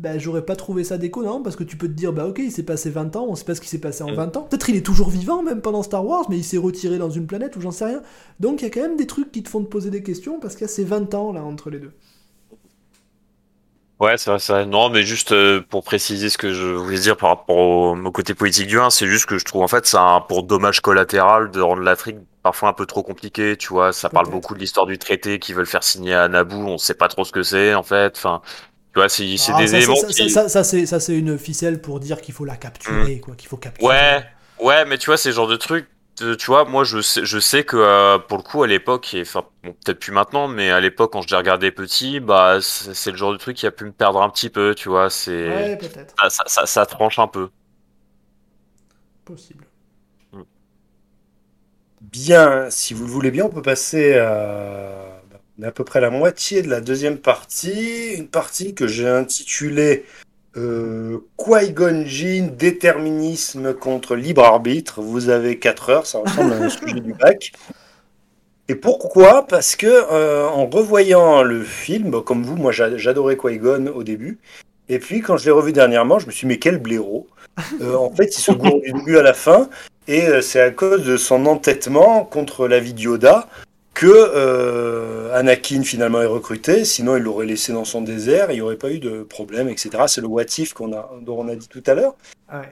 ben, 0.00 0.18
j'aurais 0.18 0.44
pas 0.44 0.56
trouvé 0.56 0.82
ça 0.82 0.98
déconnant 0.98 1.40
parce 1.40 1.54
que 1.54 1.62
tu 1.64 1.76
peux 1.76 1.86
te 1.86 1.92
dire 1.92 2.12
bah 2.12 2.26
ok 2.26 2.38
il 2.40 2.50
s'est 2.52 2.64
passé 2.64 2.90
20 2.90 3.14
ans 3.16 3.26
on 3.28 3.34
sait 3.36 3.44
pas 3.44 3.54
ce 3.54 3.60
qui 3.60 3.68
s'est 3.68 3.78
passé 3.80 4.02
en 4.04 4.10
Mm. 4.10 4.14
20 4.14 4.36
ans 4.36 4.42
peut-être 4.42 4.68
il 4.70 4.76
est 4.76 4.86
toujours 4.86 5.08
vivant 5.08 5.42
même 5.42 5.60
pendant 5.60 5.82
Star 5.84 6.04
Wars 6.04 6.26
mais 6.30 6.36
il 6.38 6.44
s'est 6.44 6.56
retiré 6.58 6.98
dans 6.98 7.10
une 7.10 7.26
planète 7.26 7.56
ou 7.56 7.60
j'en 7.60 7.70
sais 7.72 7.84
rien 7.84 8.02
donc 8.40 8.60
il 8.60 8.64
y 8.64 8.66
a 8.66 8.70
quand 8.70 8.80
même 8.80 8.96
des 8.96 9.06
trucs 9.06 9.30
qui 9.32 9.42
te 9.44 9.48
font 9.48 9.60
te 9.60 9.68
poser 9.68 9.90
des 9.90 10.02
questions 10.02 10.38
parce 10.40 10.54
qu'il 10.54 10.62
y 10.62 10.64
a 10.64 10.68
ces 10.68 10.84
20 10.84 11.14
ans 11.14 11.32
là 11.32 11.44
entre 11.44 11.70
les 11.70 11.78
deux 11.80 11.92
Ouais, 14.00 14.16
c'est 14.16 14.30
vrai, 14.30 14.38
c'est 14.38 14.52
vrai. 14.52 14.64
Non, 14.66 14.90
mais 14.90 15.02
juste 15.02 15.32
euh, 15.32 15.60
pour 15.60 15.82
préciser 15.82 16.28
ce 16.30 16.38
que 16.38 16.52
je 16.54 16.66
voulais 16.66 17.00
dire 17.00 17.16
par 17.16 17.30
rapport 17.30 17.56
au, 17.56 17.96
au 17.96 18.12
côté 18.12 18.32
politique 18.32 18.68
du 18.68 18.78
1, 18.78 18.90
c'est 18.90 19.08
juste 19.08 19.26
que 19.26 19.38
je 19.38 19.44
trouve 19.44 19.62
en 19.62 19.66
fait 19.68 19.86
c'est 19.86 19.96
un 19.96 20.20
pour 20.20 20.44
dommage 20.44 20.80
collatéral 20.80 21.50
de 21.50 21.60
rendre 21.60 21.82
l'Afrique 21.82 22.16
parfois 22.44 22.68
un 22.68 22.72
peu 22.74 22.86
trop 22.86 23.02
compliquée, 23.02 23.56
tu 23.56 23.68
vois, 23.70 23.92
ça 23.92 24.08
parle 24.08 24.28
beaucoup 24.30 24.54
de 24.54 24.60
l'histoire 24.60 24.86
du 24.86 24.98
traité 24.98 25.40
qu'ils 25.40 25.56
veulent 25.56 25.66
faire 25.66 25.82
signer 25.82 26.14
à 26.14 26.28
Naboo, 26.28 26.54
on 26.68 26.78
sait 26.78 26.94
pas 26.94 27.08
trop 27.08 27.24
ce 27.24 27.32
que 27.32 27.42
c'est 27.42 27.74
en 27.74 27.82
fait, 27.82 28.16
enfin, 28.16 28.40
tu 28.94 29.00
vois, 29.00 29.08
c'est 29.08 29.36
c'est 29.36 29.52
Ah, 29.52 29.58
des 29.58 29.66
ça, 29.66 29.76
éléments 29.78 29.96
ça, 29.96 30.06
qui... 30.06 30.30
ça, 30.30 30.48
ça, 30.48 30.64
c'est 30.64 30.86
ça 30.86 31.00
c'est 31.00 31.16
une 31.18 31.38
ficelle 31.38 31.80
pour 31.80 32.00
dire 32.00 32.20
qu'il 32.20 32.34
faut 32.34 32.44
la 32.44 32.56
capturer 32.56 33.20
quoi 33.20 33.34
qu'il 33.36 33.48
faut 33.48 33.56
capturer. 33.56 33.86
Ouais, 33.86 34.24
ouais, 34.60 34.84
mais 34.84 34.98
tu 34.98 35.06
vois, 35.06 35.16
c'est 35.16 35.30
le 35.30 35.34
genre 35.34 35.48
de 35.48 35.56
truc, 35.56 35.88
tu 36.38 36.46
vois, 36.46 36.64
moi 36.64 36.84
je 36.84 37.00
sais, 37.00 37.24
je 37.24 37.38
sais 37.38 37.64
que 37.64 37.76
euh, 37.76 38.18
pour 38.18 38.38
le 38.38 38.42
coup 38.42 38.62
à 38.62 38.66
l'époque, 38.66 39.14
et 39.14 39.22
enfin 39.22 39.44
bon, 39.62 39.72
peut-être 39.84 40.00
plus 40.00 40.12
maintenant, 40.12 40.48
mais 40.48 40.70
à 40.70 40.80
l'époque 40.80 41.12
quand 41.12 41.22
je 41.22 41.28
les 41.28 41.36
regardais 41.36 41.72
petit, 41.72 42.20
bah 42.20 42.58
c'est 42.60 43.10
le 43.10 43.16
genre 43.16 43.32
de 43.32 43.36
truc 43.38 43.56
qui 43.56 43.66
a 43.66 43.70
pu 43.70 43.84
me 43.84 43.92
perdre 43.92 44.22
un 44.22 44.30
petit 44.30 44.50
peu, 44.50 44.74
tu 44.74 44.88
vois, 44.88 45.10
c'est 45.10 45.48
ouais 45.48 45.76
peut-être. 45.76 46.16
ça, 46.18 46.30
ça, 46.30 46.44
ça, 46.46 46.66
ça 46.66 46.86
tranche 46.86 47.18
un 47.18 47.28
peu. 47.28 47.50
possible. 49.24 49.68
Bien, 52.00 52.70
si 52.70 52.94
vous 52.94 53.04
le 53.04 53.10
voulez 53.10 53.30
bien, 53.30 53.44
on 53.46 53.50
peut 53.50 53.62
passer 53.62 54.16
à, 54.18 55.20
on 55.58 55.62
est 55.64 55.66
à 55.66 55.72
peu 55.72 55.84
près 55.84 56.00
la 56.00 56.10
moitié 56.10 56.62
de 56.62 56.68
la 56.68 56.80
deuxième 56.80 57.18
partie, 57.18 58.14
une 58.14 58.28
partie 58.28 58.74
que 58.74 58.86
j'ai 58.86 59.08
intitulée 59.08 60.06
euh, 60.56 61.18
Qui-Gon 61.36 62.04
Jinn, 62.06 62.56
déterminisme 62.56 63.74
contre 63.74 64.16
libre 64.16 64.44
arbitre. 64.44 65.00
Vous 65.00 65.28
avez 65.28 65.58
4 65.58 65.90
heures, 65.90 66.06
ça 66.06 66.18
ressemble 66.18 66.52
à 66.52 66.56
un 66.56 66.68
sujet 66.68 67.00
du 67.00 67.12
bac. 67.12 67.52
Et 68.68 68.74
pourquoi? 68.74 69.46
Parce 69.46 69.76
que 69.76 69.86
euh, 69.86 70.46
en 70.46 70.66
revoyant 70.66 71.42
le 71.42 71.62
film, 71.62 72.22
comme 72.22 72.42
vous, 72.42 72.56
moi 72.56 72.72
j'adorais 72.72 73.36
Qui-Gon 73.36 73.86
au 73.94 74.02
début. 74.02 74.38
Et 74.90 74.98
puis 74.98 75.20
quand 75.20 75.36
je 75.36 75.46
l'ai 75.46 75.50
revu 75.50 75.72
dernièrement, 75.72 76.18
je 76.18 76.26
me 76.26 76.32
suis 76.32 76.46
dit 76.46 76.54
mais 76.54 76.58
quel 76.58 76.78
blaireau 76.78 77.26
euh, 77.80 77.94
En 77.94 78.10
fait, 78.10 78.36
il 78.36 78.40
se 78.40 78.52
gourde 78.52 78.82
du 79.04 79.18
à 79.18 79.22
la 79.22 79.34
fin. 79.34 79.68
Et 80.06 80.26
euh, 80.26 80.40
c'est 80.40 80.60
à 80.60 80.70
cause 80.70 81.04
de 81.04 81.16
son 81.16 81.46
entêtement 81.46 82.24
contre 82.24 82.66
la 82.66 82.80
vie 82.80 82.94
de 82.94 83.18
Que 84.00 85.32
Anakin 85.34 85.82
finalement 85.82 86.22
est 86.22 86.26
recruté. 86.26 86.84
Sinon, 86.84 87.16
il 87.16 87.24
l'aurait 87.24 87.46
laissé 87.46 87.72
dans 87.72 87.84
son 87.84 88.00
désert. 88.00 88.52
Il 88.52 88.54
n'y 88.54 88.60
aurait 88.60 88.76
pas 88.76 88.92
eu 88.92 89.00
de 89.00 89.24
problème, 89.24 89.68
etc. 89.68 90.04
C'est 90.06 90.20
le 90.20 90.28
what 90.28 90.44
if 90.58 90.72
qu'on 90.72 90.92
a, 90.92 91.10
dont 91.22 91.40
on 91.40 91.48
a 91.48 91.56
dit 91.56 91.66
tout 91.66 91.82
à 91.84 91.94
l'heure. 91.94 92.14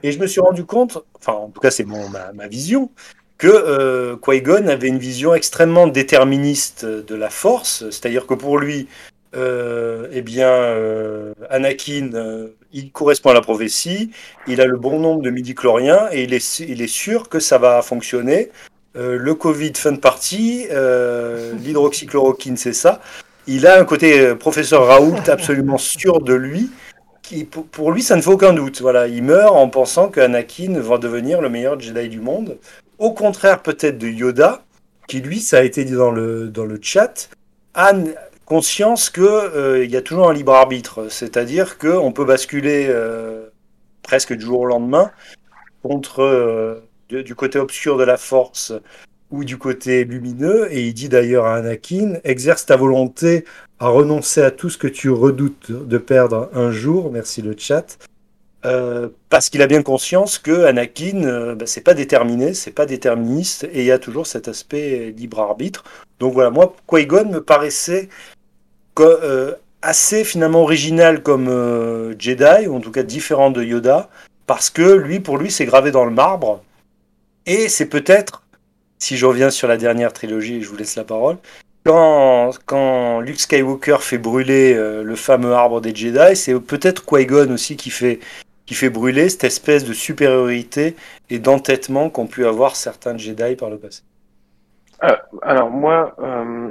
Et 0.03 0.13
je 0.13 0.19
me 0.19 0.27
suis 0.27 0.39
rendu 0.39 0.63
compte, 0.63 0.99
enfin 1.17 1.33
en 1.33 1.49
tout 1.49 1.59
cas 1.59 1.69
c'est 1.69 1.85
ma, 1.85 2.31
ma 2.31 2.47
vision, 2.47 2.89
que 3.37 3.47
euh, 3.47 4.15
Qui-Gon 4.17 4.67
avait 4.67 4.87
une 4.87 4.97
vision 4.99 5.33
extrêmement 5.33 5.87
déterministe 5.87 6.85
de 6.85 7.15
la 7.15 7.29
force, 7.29 7.89
c'est-à-dire 7.89 8.25
que 8.25 8.33
pour 8.33 8.57
lui, 8.57 8.87
euh, 9.35 10.07
eh 10.11 10.21
bien, 10.21 10.49
euh, 10.49 11.33
Anakin, 11.49 12.11
euh, 12.13 12.49
il 12.73 12.91
correspond 12.91 13.29
à 13.29 13.33
la 13.33 13.41
prophétie, 13.41 14.11
il 14.47 14.61
a 14.61 14.65
le 14.65 14.77
bon 14.77 14.99
nombre 14.99 15.21
de 15.21 15.29
midi-chloriens 15.29 16.09
et 16.11 16.23
il 16.23 16.33
est, 16.33 16.59
il 16.59 16.81
est 16.81 16.87
sûr 16.87 17.29
que 17.29 17.39
ça 17.39 17.57
va 17.57 17.81
fonctionner. 17.81 18.49
Le 18.97 19.33
Covid, 19.33 19.73
fin 19.75 19.91
de 19.91 19.97
partie, 19.97 20.67
l'hydroxychloroquine, 21.63 22.57
c'est 22.57 22.73
ça. 22.73 23.01
Il 23.45 23.65
a 23.67 23.79
un 23.79 23.85
côté 23.85 24.35
professeur 24.35 24.87
Raoult 24.87 25.21
absolument 25.27 25.77
sûr 25.77 26.21
de 26.21 26.33
lui. 26.33 26.69
Qui, 27.21 27.43
pour 27.43 27.91
lui, 27.91 28.01
ça 28.01 28.15
ne 28.15 28.21
fait 28.21 28.31
aucun 28.31 28.53
doute. 28.53 28.81
Voilà, 28.81 29.07
il 29.07 29.23
meurt 29.23 29.55
en 29.55 29.69
pensant 29.69 30.09
qu'Anakin 30.09 30.79
va 30.79 30.97
devenir 30.97 31.41
le 31.41 31.49
meilleur 31.49 31.79
Jedi 31.79 32.09
du 32.09 32.19
monde. 32.19 32.57
Au 32.99 33.11
contraire 33.11 33.61
peut-être 33.61 33.97
de 33.97 34.07
Yoda, 34.07 34.63
qui 35.07 35.21
lui, 35.21 35.39
ça 35.39 35.59
a 35.59 35.61
été 35.61 35.85
dit 35.85 35.93
dans 35.93 36.11
le, 36.11 36.49
dans 36.49 36.65
le 36.65 36.79
chat, 36.81 37.29
a 37.73 37.93
conscience 38.45 39.09
qu'il 39.09 39.23
euh, 39.23 39.85
y 39.85 39.95
a 39.95 40.01
toujours 40.01 40.29
un 40.29 40.33
libre 40.33 40.53
arbitre. 40.53 41.09
C'est-à-dire 41.09 41.77
qu'on 41.77 42.11
peut 42.11 42.25
basculer 42.25 42.87
euh, 42.89 43.47
presque 44.03 44.33
du 44.33 44.45
jour 44.45 44.61
au 44.61 44.65
lendemain 44.65 45.11
contre 45.83 46.81
euh, 47.13 47.23
du 47.23 47.35
côté 47.35 47.59
obscur 47.59 47.97
de 47.97 48.03
la 48.03 48.17
force 48.17 48.73
ou 49.31 49.43
du 49.43 49.57
côté 49.57 50.03
lumineux. 50.05 50.67
Et 50.71 50.87
il 50.87 50.93
dit 50.93 51.09
d'ailleurs 51.09 51.45
à 51.45 51.55
Anakin, 51.55 52.19
exerce 52.23 52.65
ta 52.65 52.75
volonté 52.75 53.45
à 53.79 53.87
renoncer 53.87 54.41
à 54.41 54.51
tout 54.51 54.69
ce 54.69 54.77
que 54.77 54.87
tu 54.87 55.09
redoutes 55.09 55.71
de 55.71 55.97
perdre 55.97 56.49
un 56.53 56.71
jour. 56.71 57.11
Merci 57.11 57.41
le 57.41 57.55
chat. 57.57 57.97
Euh, 58.65 59.09
parce 59.29 59.49
qu'il 59.49 59.61
a 59.61 59.67
bien 59.67 59.83
conscience 59.83 60.39
que 60.39 60.65
Anakin, 60.65 61.23
euh, 61.23 61.55
bah, 61.55 61.65
c'est 61.67 61.81
pas 61.81 61.93
déterminé, 61.93 62.53
c'est 62.53 62.71
pas 62.71 62.85
déterministe, 62.85 63.65
et 63.65 63.81
il 63.81 63.85
y 63.85 63.91
a 63.91 63.99
toujours 63.99 64.25
cet 64.25 64.47
aspect 64.47 65.13
libre 65.15 65.39
arbitre. 65.39 65.83
Donc 66.19 66.33
voilà, 66.33 66.49
moi, 66.49 66.75
Qui-Gon 66.89 67.29
me 67.29 67.39
paraissait 67.39 68.09
euh, 68.99 69.53
assez 69.81 70.23
finalement 70.23 70.63
original 70.63 71.21
comme 71.21 71.47
Jedi, 72.17 72.67
ou 72.67 72.75
en 72.75 72.79
tout 72.79 72.91
cas 72.91 73.03
différent 73.03 73.51
de 73.51 73.63
Yoda, 73.63 74.09
parce 74.47 74.69
que 74.69 74.81
lui, 74.81 75.19
pour 75.19 75.37
lui, 75.37 75.51
c'est 75.51 75.65
gravé 75.65 75.91
dans 75.91 76.05
le 76.05 76.11
marbre, 76.11 76.63
et 77.47 77.67
c'est 77.67 77.89
peut-être, 77.89 78.43
si 78.99 79.17
je 79.17 79.25
reviens 79.25 79.49
sur 79.49 79.67
la 79.67 79.77
dernière 79.77 80.13
trilogie, 80.13 80.61
je 80.61 80.69
vous 80.69 80.77
laisse 80.77 80.95
la 80.95 81.03
parole, 81.03 81.37
quand, 81.83 83.21
Luke 83.21 83.39
Skywalker 83.39 83.97
fait 84.01 84.17
brûler 84.17 84.73
le 84.75 85.15
fameux 85.15 85.53
arbre 85.53 85.79
des 85.79 85.95
Jedi, 85.95 86.35
c'est 86.35 86.59
peut-être 86.59 87.05
Qui-Gon 87.05 87.49
aussi 87.49 87.77
qui 87.77 87.89
fait 87.89 88.19
qui 88.67 88.75
fait 88.75 88.89
brûler 88.89 89.29
cette 89.29 89.45
espèce 89.45 89.85
de 89.85 89.93
supériorité 89.93 90.95
et 91.29 91.39
d'entêtement 91.39 92.09
qu'ont 92.09 92.27
pu 92.27 92.45
avoir 92.45 92.75
certains 92.75 93.17
Jedi 93.17 93.55
par 93.55 93.71
le 93.71 93.77
passé. 93.77 94.03
Euh, 95.03 95.15
alors 95.41 95.71
moi, 95.71 96.15
euh, 96.19 96.69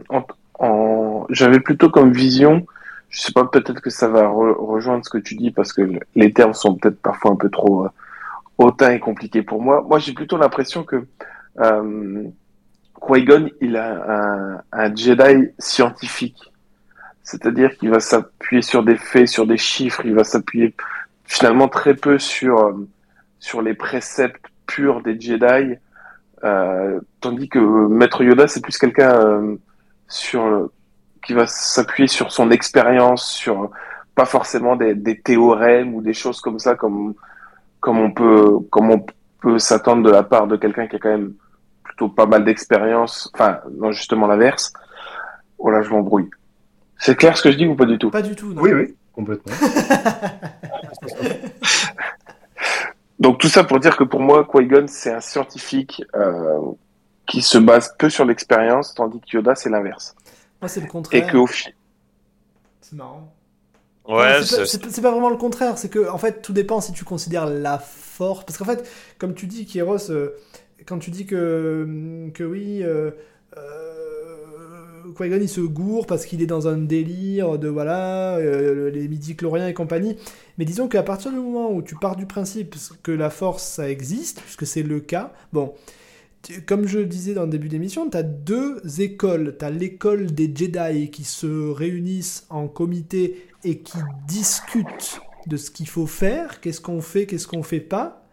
j'avais 1.30 1.58
plutôt 1.58 1.88
comme 1.88 2.12
vision, 2.12 2.66
je 3.08 3.22
sais 3.22 3.32
pas, 3.32 3.44
peut-être 3.46 3.80
que 3.80 3.90
ça 3.90 4.08
va 4.08 4.28
rejoindre 4.28 5.04
ce 5.04 5.10
que 5.10 5.18
tu 5.18 5.36
dis 5.36 5.50
parce 5.50 5.72
que 5.72 5.90
les 6.14 6.32
termes 6.32 6.52
sont 6.52 6.74
peut-être 6.74 7.00
parfois 7.00 7.32
un 7.32 7.36
peu 7.36 7.48
trop 7.48 7.86
euh, 8.60 8.64
hautains 8.64 8.92
et 8.92 9.00
compliqués 9.00 9.42
pour 9.42 9.62
moi. 9.62 9.84
Moi, 9.88 9.98
j'ai 9.98 10.12
plutôt 10.12 10.36
l'impression 10.36 10.84
que 10.84 11.06
euh, 11.60 12.24
Qui-Gon, 13.06 13.50
il 13.60 13.76
a 13.76 14.62
un, 14.72 14.94
Jedi 14.94 15.50
scientifique. 15.58 16.52
C'est-à-dire 17.22 17.76
qu'il 17.76 17.90
va 17.90 18.00
s'appuyer 18.00 18.62
sur 18.62 18.84
des 18.84 18.96
faits, 18.96 19.28
sur 19.28 19.46
des 19.46 19.56
chiffres, 19.56 20.02
il 20.04 20.14
va 20.14 20.24
s'appuyer 20.24 20.74
finalement 21.24 21.68
très 21.68 21.94
peu 21.94 22.18
sur, 22.18 22.60
euh, 22.60 22.88
sur 23.40 23.62
les 23.62 23.74
préceptes 23.74 24.46
purs 24.66 25.02
des 25.02 25.20
Jedi, 25.20 25.74
euh, 26.44 27.00
tandis 27.20 27.48
que 27.48 27.58
Maître 27.58 28.22
Yoda, 28.22 28.46
c'est 28.46 28.62
plus 28.62 28.78
quelqu'un 28.78 29.12
euh, 29.12 30.68
qui 31.24 31.32
va 31.32 31.46
s'appuyer 31.46 32.06
sur 32.06 32.30
son 32.30 32.50
expérience, 32.50 33.28
sur 33.28 33.70
pas 34.14 34.26
forcément 34.26 34.76
des, 34.76 34.94
des, 34.94 35.18
théorèmes 35.20 35.94
ou 35.94 36.00
des 36.00 36.14
choses 36.14 36.40
comme 36.40 36.58
ça, 36.58 36.74
comme, 36.74 37.14
comme 37.86 38.00
on 38.00 38.10
peut, 38.10 38.58
comme 38.68 38.90
on 38.90 39.06
peut 39.40 39.60
s'attendre 39.60 40.02
de 40.02 40.10
la 40.10 40.24
part 40.24 40.48
de 40.48 40.56
quelqu'un 40.56 40.88
qui 40.88 40.96
a 40.96 40.98
quand 40.98 41.08
même 41.08 41.34
plutôt 41.84 42.08
pas 42.08 42.26
mal 42.26 42.44
d'expérience. 42.44 43.30
Enfin, 43.32 43.60
non, 43.70 43.92
justement 43.92 44.26
l'inverse. 44.26 44.72
Oh 45.56 45.70
là, 45.70 45.82
je 45.82 45.90
m'embrouille. 45.90 46.28
C'est 46.98 47.14
clair 47.14 47.36
ce 47.36 47.44
que 47.44 47.52
je 47.52 47.56
dis 47.56 47.64
ou 47.64 47.76
pas 47.76 47.84
du 47.84 47.96
tout? 47.96 48.10
Pas 48.10 48.22
du 48.22 48.34
tout. 48.34 48.52
Non. 48.52 48.60
Oui, 48.60 48.72
oui, 48.72 48.96
complètement. 49.12 49.54
Donc 53.20 53.38
tout 53.38 53.48
ça 53.48 53.62
pour 53.62 53.78
dire 53.78 53.96
que 53.96 54.02
pour 54.02 54.18
moi, 54.18 54.44
Qui-Gon, 54.52 54.86
c'est 54.88 55.12
un 55.12 55.20
scientifique 55.20 56.02
euh, 56.16 56.58
qui 57.24 57.40
se 57.40 57.56
base 57.56 57.94
peu 57.96 58.10
sur 58.10 58.24
l'expérience, 58.24 58.94
tandis 58.94 59.20
que 59.20 59.36
Yoda, 59.36 59.54
c'est 59.54 59.70
l'inverse. 59.70 60.16
Moi, 60.60 60.68
c'est 60.68 60.80
le 60.80 60.88
contraire. 60.88 61.22
Et 61.22 61.30
que 61.30 61.36
au 61.36 61.46
fi... 61.46 61.68
C'est 62.80 62.96
marrant. 62.96 63.32
Ouais, 64.08 64.42
c'est 64.44 65.00
pas, 65.02 65.10
vraiment 65.10 65.30
le 65.30 65.36
contraire. 65.36 65.78
C'est 65.78 65.88
que, 65.88 66.08
en 66.08 66.18
fait, 66.18 66.42
tout 66.42 66.52
dépend 66.52 66.80
si 66.80 66.92
tu 66.92 67.04
considères 67.04 67.46
la 67.46 67.78
force. 67.78 68.44
Parce 68.44 68.58
qu'en 68.58 68.64
fait, 68.64 68.88
comme 69.18 69.34
tu 69.34 69.46
dis, 69.46 69.66
Kieros, 69.66 70.10
euh, 70.10 70.30
quand 70.86 70.98
tu 70.98 71.10
dis 71.10 71.26
que, 71.26 72.28
que 72.34 72.44
oui, 72.44 72.82
euh, 72.82 73.10
Qui-Gon 75.16 75.38
il 75.40 75.48
se 75.48 75.60
gourre 75.60 76.06
parce 76.06 76.26
qu'il 76.26 76.42
est 76.42 76.46
dans 76.46 76.68
un 76.68 76.76
délire 76.76 77.58
de 77.58 77.68
voilà, 77.68 78.36
euh, 78.36 78.90
les 78.90 79.08
midi-chloriens 79.08 79.68
et 79.68 79.74
compagnie. 79.74 80.16
Mais 80.58 80.64
disons 80.64 80.88
qu'à 80.88 81.02
partir 81.02 81.32
du 81.32 81.38
moment 81.38 81.72
où 81.72 81.82
tu 81.82 81.96
pars 81.96 82.16
du 82.16 82.26
principe 82.26 82.76
que 83.02 83.12
la 83.12 83.30
force 83.30 83.64
ça 83.64 83.88
existe, 83.90 84.40
puisque 84.42 84.66
c'est 84.66 84.82
le 84.82 85.00
cas, 85.00 85.32
bon, 85.52 85.74
comme 86.66 86.86
je 86.86 87.00
disais 87.00 87.34
dans 87.34 87.44
le 87.44 87.50
début 87.50 87.68
d'émission, 87.68 88.08
tu 88.08 88.16
as 88.16 88.22
deux 88.22 88.80
écoles. 89.00 89.56
Tu 89.58 89.64
as 89.64 89.70
l'école 89.70 90.26
des 90.26 90.52
Jedi 90.54 91.10
qui 91.10 91.24
se 91.24 91.46
réunissent 91.46 92.46
en 92.50 92.68
comité 92.68 93.42
et 93.66 93.78
qui 93.78 93.98
discutent 94.28 95.20
de 95.48 95.56
ce 95.56 95.70
qu'il 95.70 95.88
faut 95.88 96.06
faire, 96.06 96.60
qu'est-ce 96.60 96.80
qu'on 96.80 97.00
fait, 97.00 97.26
qu'est-ce 97.26 97.48
qu'on 97.48 97.64
fait 97.64 97.80
pas. 97.80 98.24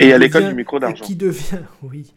Et 0.00 0.12
a 0.12 0.18
l'école 0.18 0.48
du 0.48 0.54
micro 0.54 0.80
d'argent. 0.80 1.04
Qui 1.04 1.14
devient, 1.14 1.62
oui, 1.84 2.12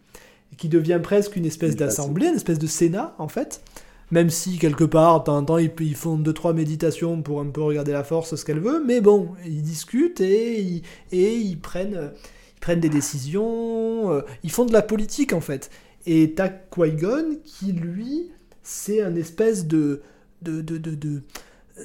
qui 0.58 0.68
devient 0.68 1.00
presque 1.02 1.36
une 1.36 1.46
espèce 1.46 1.76
d'assemblée, 1.76 2.26
une 2.26 2.34
espèce 2.34 2.58
de 2.58 2.66
sénat 2.66 3.14
en 3.18 3.28
fait. 3.28 3.62
Même 4.10 4.30
si 4.30 4.58
quelque 4.58 4.84
part, 4.84 5.20
de 5.20 5.24
temps 5.24 5.38
en 5.38 5.44
temps, 5.44 5.58
ils, 5.58 5.96
font 5.96 6.16
deux 6.16 6.32
trois 6.32 6.52
méditations 6.52 7.22
pour 7.22 7.40
un 7.40 7.46
peu 7.46 7.62
regarder 7.62 7.92
la 7.92 8.04
force, 8.04 8.34
ce 8.34 8.44
qu'elle 8.44 8.60
veut, 8.60 8.82
mais 8.84 9.00
bon, 9.00 9.30
ils 9.46 9.62
discutent 9.62 10.20
et 10.20 10.60
ils, 10.60 10.82
et 11.10 11.36
ils 11.36 11.58
prennent, 11.58 12.10
ils 12.56 12.60
prennent 12.60 12.80
des 12.80 12.90
décisions, 12.90 14.12
euh, 14.12 14.22
ils 14.42 14.50
font 14.50 14.66
de 14.66 14.72
la 14.72 14.82
politique 14.82 15.32
en 15.32 15.40
fait. 15.40 15.70
Et 16.06 16.34
t'as 16.34 16.48
Qui-Gon 16.48 17.38
qui 17.44 17.72
lui, 17.72 18.30
c'est 18.62 19.00
un 19.00 19.14
espèce 19.14 19.66
de, 19.66 20.02
de, 20.42 20.60
de, 20.60 20.76
de 20.78 21.22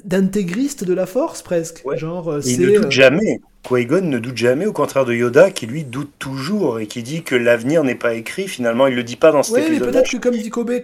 d'intégriste 0.04 0.84
de 0.84 0.94
la 0.94 1.06
force 1.06 1.42
presque. 1.42 1.82
Genre, 1.96 2.28
euh, 2.28 2.40
il 2.44 2.60
ne 2.60 2.76
doute 2.76 2.86
euh, 2.86 2.90
jamais. 2.90 3.40
Qui-Gon 3.62 4.02
ne 4.02 4.18
doute 4.18 4.36
jamais, 4.36 4.66
au 4.66 4.72
contraire 4.72 5.04
de 5.04 5.12
Yoda, 5.12 5.50
qui 5.50 5.66
lui 5.66 5.84
doute 5.84 6.12
toujours 6.18 6.80
et 6.80 6.86
qui 6.86 7.02
dit 7.02 7.22
que 7.22 7.34
l'avenir 7.34 7.84
n'est 7.84 7.94
pas 7.94 8.14
écrit. 8.14 8.48
Finalement, 8.48 8.86
il 8.86 8.94
le 8.94 9.02
dit 9.02 9.16
pas 9.16 9.32
dans 9.32 9.42
cet 9.42 9.56
oui, 9.56 9.60
épisode. 9.62 9.86
mais 9.86 9.92
peut-être 9.92 10.10
que 10.10 10.16
comme 10.16 10.36
dit 10.36 10.48
Kobe, 10.48 10.80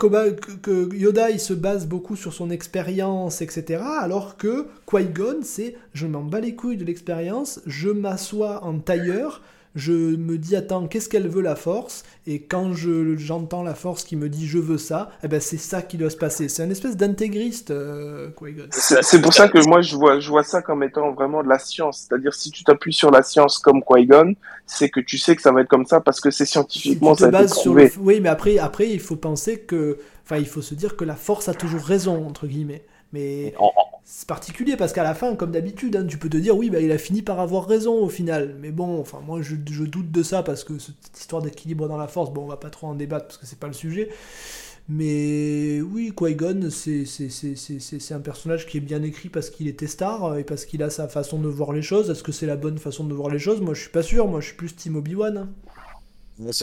que, 0.63 0.95
Yoda 0.95 1.31
il 1.31 1.41
se 1.41 1.55
base 1.55 1.87
beaucoup 1.87 2.17
sur 2.17 2.35
son 2.35 2.51
expérience, 2.51 3.41
etc. 3.41 3.83
Alors 4.01 4.37
que 4.37 4.67
Qui-Gon, 4.91 5.39
c'est 5.43 5.77
je 5.95 6.07
m'en 6.07 6.23
bats 6.23 6.41
les 6.41 6.55
couilles 6.55 6.77
de 6.77 6.85
l'expérience, 6.85 7.61
je 7.67 7.89
m'assois 7.89 8.63
en 8.65 8.79
tailleur, 8.79 9.41
je 9.77 9.93
me 9.93 10.39
dis 10.39 10.57
attends 10.57 10.87
qu'est-ce 10.89 11.09
qu'elle 11.09 11.29
veut 11.29 11.43
la 11.43 11.55
force? 11.55 12.03
Et 12.27 12.41
quand 12.41 12.73
je 12.73 13.17
j'entends 13.19 13.63
la 13.63 13.75
force 13.75 14.03
qui 14.03 14.17
me 14.17 14.29
dit 14.29 14.49
je 14.49 14.59
veux 14.59 14.79
ça 14.79 15.11
eh 15.23 15.29
ben 15.29 15.39
c'est 15.39 15.59
ça 15.59 15.83
qui 15.83 15.99
doit 15.99 16.11
se 16.11 16.17
passer. 16.17 16.49
C'est 16.49 16.63
un 16.63 16.71
espèce 16.71 16.97
d'intégriste 16.97 17.71
euh, 17.71 18.31
c'est 18.71 19.21
pour 19.21 19.35
ça 19.35 19.49
que 19.49 19.65
moi 19.69 19.83
je 19.83 19.95
vois 19.95 20.19
je 20.19 20.29
vois 20.31 20.43
ça 20.43 20.63
comme 20.63 20.83
étant 20.83 21.13
vraiment 21.13 21.43
de 21.43 21.49
la 21.49 21.59
science. 21.59 22.07
C'est-à-dire 22.09 22.35
si 22.35 22.51
tu 22.51 22.65
t'appuies 22.65 22.95
sur 22.95 23.11
la 23.11 23.23
science 23.23 23.59
comme 23.59 23.83
Qui-Gon 23.83 24.35
c'est 24.65 24.89
que 24.89 25.01
tu 25.01 25.19
sais 25.19 25.37
que 25.37 25.43
ça 25.43 25.53
va 25.53 25.61
être 25.61 25.69
comme 25.69 25.87
ça 25.87 26.01
parce 26.01 26.21
que 26.21 26.31
c'est 26.31 26.47
scientifiquement 26.47 27.15
ça 27.15 27.27
a 27.27 27.43
été 27.43 27.51
prouvé. 27.51 27.93
oui 28.01 28.21
mais 28.21 28.31
après 28.31 28.59
après 28.59 28.89
il 28.89 29.01
faut 29.01 29.17
penser 29.17 29.61
que 29.61 29.99
enfin 30.25 30.39
il 30.39 30.47
faut 30.47 30.63
se 30.63 30.75
dire 30.75 30.97
que 30.97 31.05
la 31.05 31.15
force 31.15 31.49
a 31.49 31.55
toujours 31.55 31.83
raison 31.83 32.27
entre 32.27 32.47
guillemets 32.47 32.83
mais 33.13 33.55
c'est 34.05 34.29
particulier 34.29 34.77
parce 34.77 34.93
qu'à 34.93 35.03
la 35.03 35.15
fin, 35.15 35.35
comme 35.35 35.51
d'habitude, 35.51 35.97
hein, 35.97 36.07
tu 36.07 36.19
peux 36.19 36.29
te 36.29 36.37
dire 36.37 36.57
oui, 36.57 36.71
bah, 36.71 36.81
il 36.81 36.93
a 36.93 36.99
fini 36.99 37.23
par 37.23 37.41
avoir 37.41 37.67
raison 37.67 37.95
au 37.95 38.09
final. 38.09 38.57
Mais 38.61 38.71
bon, 38.71 39.01
enfin 39.01 39.21
moi 39.21 39.43
je, 39.43 39.57
doute 39.57 40.11
de 40.11 40.23
ça 40.23 40.43
parce 40.43 40.65
que 40.65 40.79
cette 40.79 41.19
histoire 41.19 41.43
d'équilibre 41.43 41.89
dans 41.89 41.97
la 41.97 42.09
force, 42.09 42.33
bon, 42.33 42.43
on 42.45 42.47
va 42.47 42.57
pas 42.57 42.71
trop 42.71 42.87
en 42.87 42.95
débattre 42.95 43.27
parce 43.27 43.39
que 43.39 43.47
c'est 43.47 43.59
pas 43.59 43.67
le 43.67 43.73
sujet. 43.73 44.11
Mais 44.89 45.81
oui, 45.81 46.13
Qui-Gon, 46.17 46.69
c'est 46.71 48.13
un 48.13 48.21
personnage 48.21 48.67
qui 48.67 48.77
est 48.77 48.81
bien 48.81 49.03
écrit 49.03 49.29
parce 49.29 49.51
qu'il 49.51 49.67
est 49.67 49.87
star 49.87 50.39
et 50.39 50.45
parce 50.45 50.65
qu'il 50.65 50.85
a 50.85 50.91
sa 50.91 51.09
façon 51.09 51.41
de 51.41 51.49
voir 51.49 51.73
les 51.73 51.83
choses. 51.83 52.09
Est-ce 52.09 52.23
que 52.23 52.31
c'est 52.31 52.47
la 52.47 52.57
bonne 52.57 52.79
façon 52.79 53.03
de 53.03 53.13
voir 53.13 53.29
les 53.29 53.41
choses? 53.41 53.61
Moi, 53.61 53.75
je 53.75 53.81
suis 53.81 53.91
pas 53.91 54.05
sûr. 54.05 54.29
Moi, 54.29 54.41
je 54.41 54.47
suis 54.47 54.57
plus 54.57 54.77
Team 54.77 54.95
Obi-Wan. 54.95 55.37
Hein. 55.37 55.49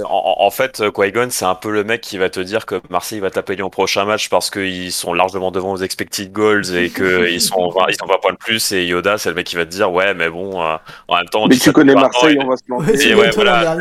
En, 0.05 0.35
en, 0.37 0.51
fait, 0.51 0.83
Qui-Gon, 0.93 1.29
c'est 1.31 1.45
un 1.45 1.55
peu 1.55 1.71
le 1.71 1.83
mec 1.83 2.01
qui 2.01 2.19
va 2.19 2.29
te 2.29 2.39
dire 2.39 2.67
que 2.67 2.79
Marseille 2.91 3.19
va 3.19 3.31
taper 3.31 3.59
au 3.59 3.69
prochain 3.69 4.05
match 4.05 4.29
parce 4.29 4.51
qu'ils 4.51 4.91
sont 4.91 5.13
largement 5.13 5.49
devant 5.49 5.71
aux 5.71 5.77
expected 5.77 6.31
goals 6.31 6.75
et 6.75 6.91
qu'ils 6.91 7.41
sont 7.41 7.69
20, 7.69 7.85
ils 7.89 7.95
sont 7.95 8.05
20 8.05 8.13
points 8.21 8.33
de 8.33 8.37
plus. 8.37 8.71
Et 8.71 8.85
Yoda, 8.85 9.17
c'est 9.17 9.29
le 9.29 9.35
mec 9.35 9.47
qui 9.47 9.55
va 9.55 9.65
te 9.65 9.71
dire 9.71 9.91
Ouais, 9.91 10.13
mais 10.13 10.29
bon, 10.29 10.61
euh, 10.61 10.75
en 11.07 11.15
même 11.15 11.25
temps. 11.25 11.43
On 11.43 11.47
mais 11.47 11.57
tu 11.57 11.71
connais 11.71 11.95
Marseille, 11.95 12.37
on 12.39 12.47
va 12.47 12.57
se 12.57 12.63
planter. 12.63 13.13
Ouais, 13.23 13.29
voilà, 13.31 13.77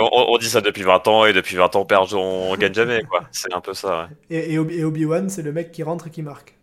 on, 0.00 0.34
on, 0.34 0.38
dit 0.38 0.48
ça 0.48 0.60
depuis 0.60 0.82
20 0.82 1.06
ans 1.08 1.26
et 1.26 1.32
depuis 1.32 1.56
20 1.56 1.76
ans, 1.76 1.80
on, 1.80 1.84
perd, 1.84 2.12
on, 2.12 2.56
gagne 2.58 2.74
jamais. 2.74 3.02
quoi. 3.02 3.22
C'est 3.32 3.52
un 3.52 3.60
peu 3.60 3.74
ça. 3.74 4.08
Ouais. 4.30 4.36
Et, 4.36 4.54
et 4.54 4.84
Obi-Wan, 4.84 5.28
c'est 5.28 5.42
le 5.42 5.52
mec 5.52 5.72
qui 5.72 5.82
rentre 5.82 6.08
et 6.08 6.10
qui 6.10 6.22
marque. 6.22 6.54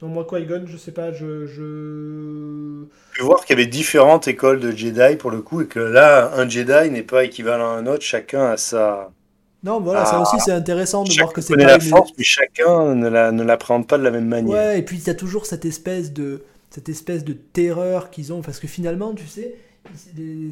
Donc 0.00 0.14
moi, 0.14 0.26
Qui-Gon, 0.26 0.64
je 0.66 0.76
sais 0.78 0.92
pas, 0.92 1.12
je... 1.12 1.46
Je, 1.46 2.86
peux 3.18 3.24
voir 3.24 3.44
qu'il 3.44 3.58
y 3.58 3.60
avait 3.60 3.68
différentes 3.68 4.28
écoles 4.28 4.58
de 4.58 4.70
Jedi 4.70 5.16
pour 5.16 5.30
le 5.30 5.42
coup, 5.42 5.60
et 5.60 5.66
que 5.66 5.78
là, 5.78 6.32
un 6.36 6.48
Jedi 6.48 6.90
n'est 6.90 7.02
pas 7.02 7.24
équivalent 7.24 7.72
à 7.72 7.74
un 7.74 7.86
autre, 7.86 8.02
chacun 8.02 8.52
a 8.52 8.56
sa... 8.56 9.10
Non, 9.62 9.78
voilà, 9.78 10.06
ça 10.06 10.16
ah. 10.16 10.22
aussi 10.22 10.40
c'est 10.42 10.52
intéressant 10.52 11.04
de 11.04 11.12
voir 11.12 11.34
que 11.34 11.42
c'est 11.42 11.54
pas... 11.54 11.64
la 11.64 11.78
force, 11.78 12.12
mais 12.16 12.24
chacun 12.24 12.94
ne 12.94 13.08
la, 13.08 13.30
ne 13.30 13.42
l'appréhende 13.42 13.86
pas 13.86 13.98
de 13.98 14.02
la 14.02 14.10
même 14.10 14.26
manière. 14.26 14.54
Ouais, 14.54 14.78
et 14.78 14.82
puis 14.82 14.96
il 14.96 15.06
y 15.06 15.10
a 15.10 15.14
toujours 15.14 15.44
cette 15.44 15.66
espèce 15.66 16.14
de, 16.14 16.44
cette 16.70 16.88
espèce 16.88 17.22
de 17.22 17.34
terreur 17.34 18.08
qu'ils 18.08 18.32
ont, 18.32 18.40
parce 18.40 18.58
que 18.58 18.66
finalement, 18.66 19.12
tu 19.12 19.26
sais, 19.26 19.54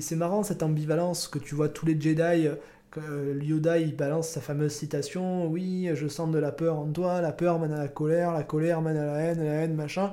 c'est 0.00 0.16
marrant 0.16 0.42
cette 0.42 0.62
ambivalence 0.62 1.26
que 1.26 1.38
tu 1.38 1.54
vois 1.54 1.70
tous 1.70 1.86
les 1.86 1.98
Jedi 1.98 2.48
Yoda 2.96 3.78
il 3.78 3.94
balance 3.94 4.28
sa 4.28 4.40
fameuse 4.40 4.72
citation 4.72 5.46
Oui, 5.46 5.90
je 5.94 6.08
sens 6.08 6.30
de 6.30 6.38
la 6.38 6.52
peur 6.52 6.78
en 6.78 6.86
toi, 6.86 7.20
la 7.20 7.32
peur 7.32 7.58
mène 7.58 7.72
à 7.72 7.78
la 7.78 7.88
colère, 7.88 8.32
la 8.32 8.42
colère 8.42 8.80
mène 8.80 8.96
à 8.96 9.06
la 9.06 9.18
haine, 9.20 9.44
la 9.44 9.52
haine, 9.52 9.74
machin. 9.74 10.12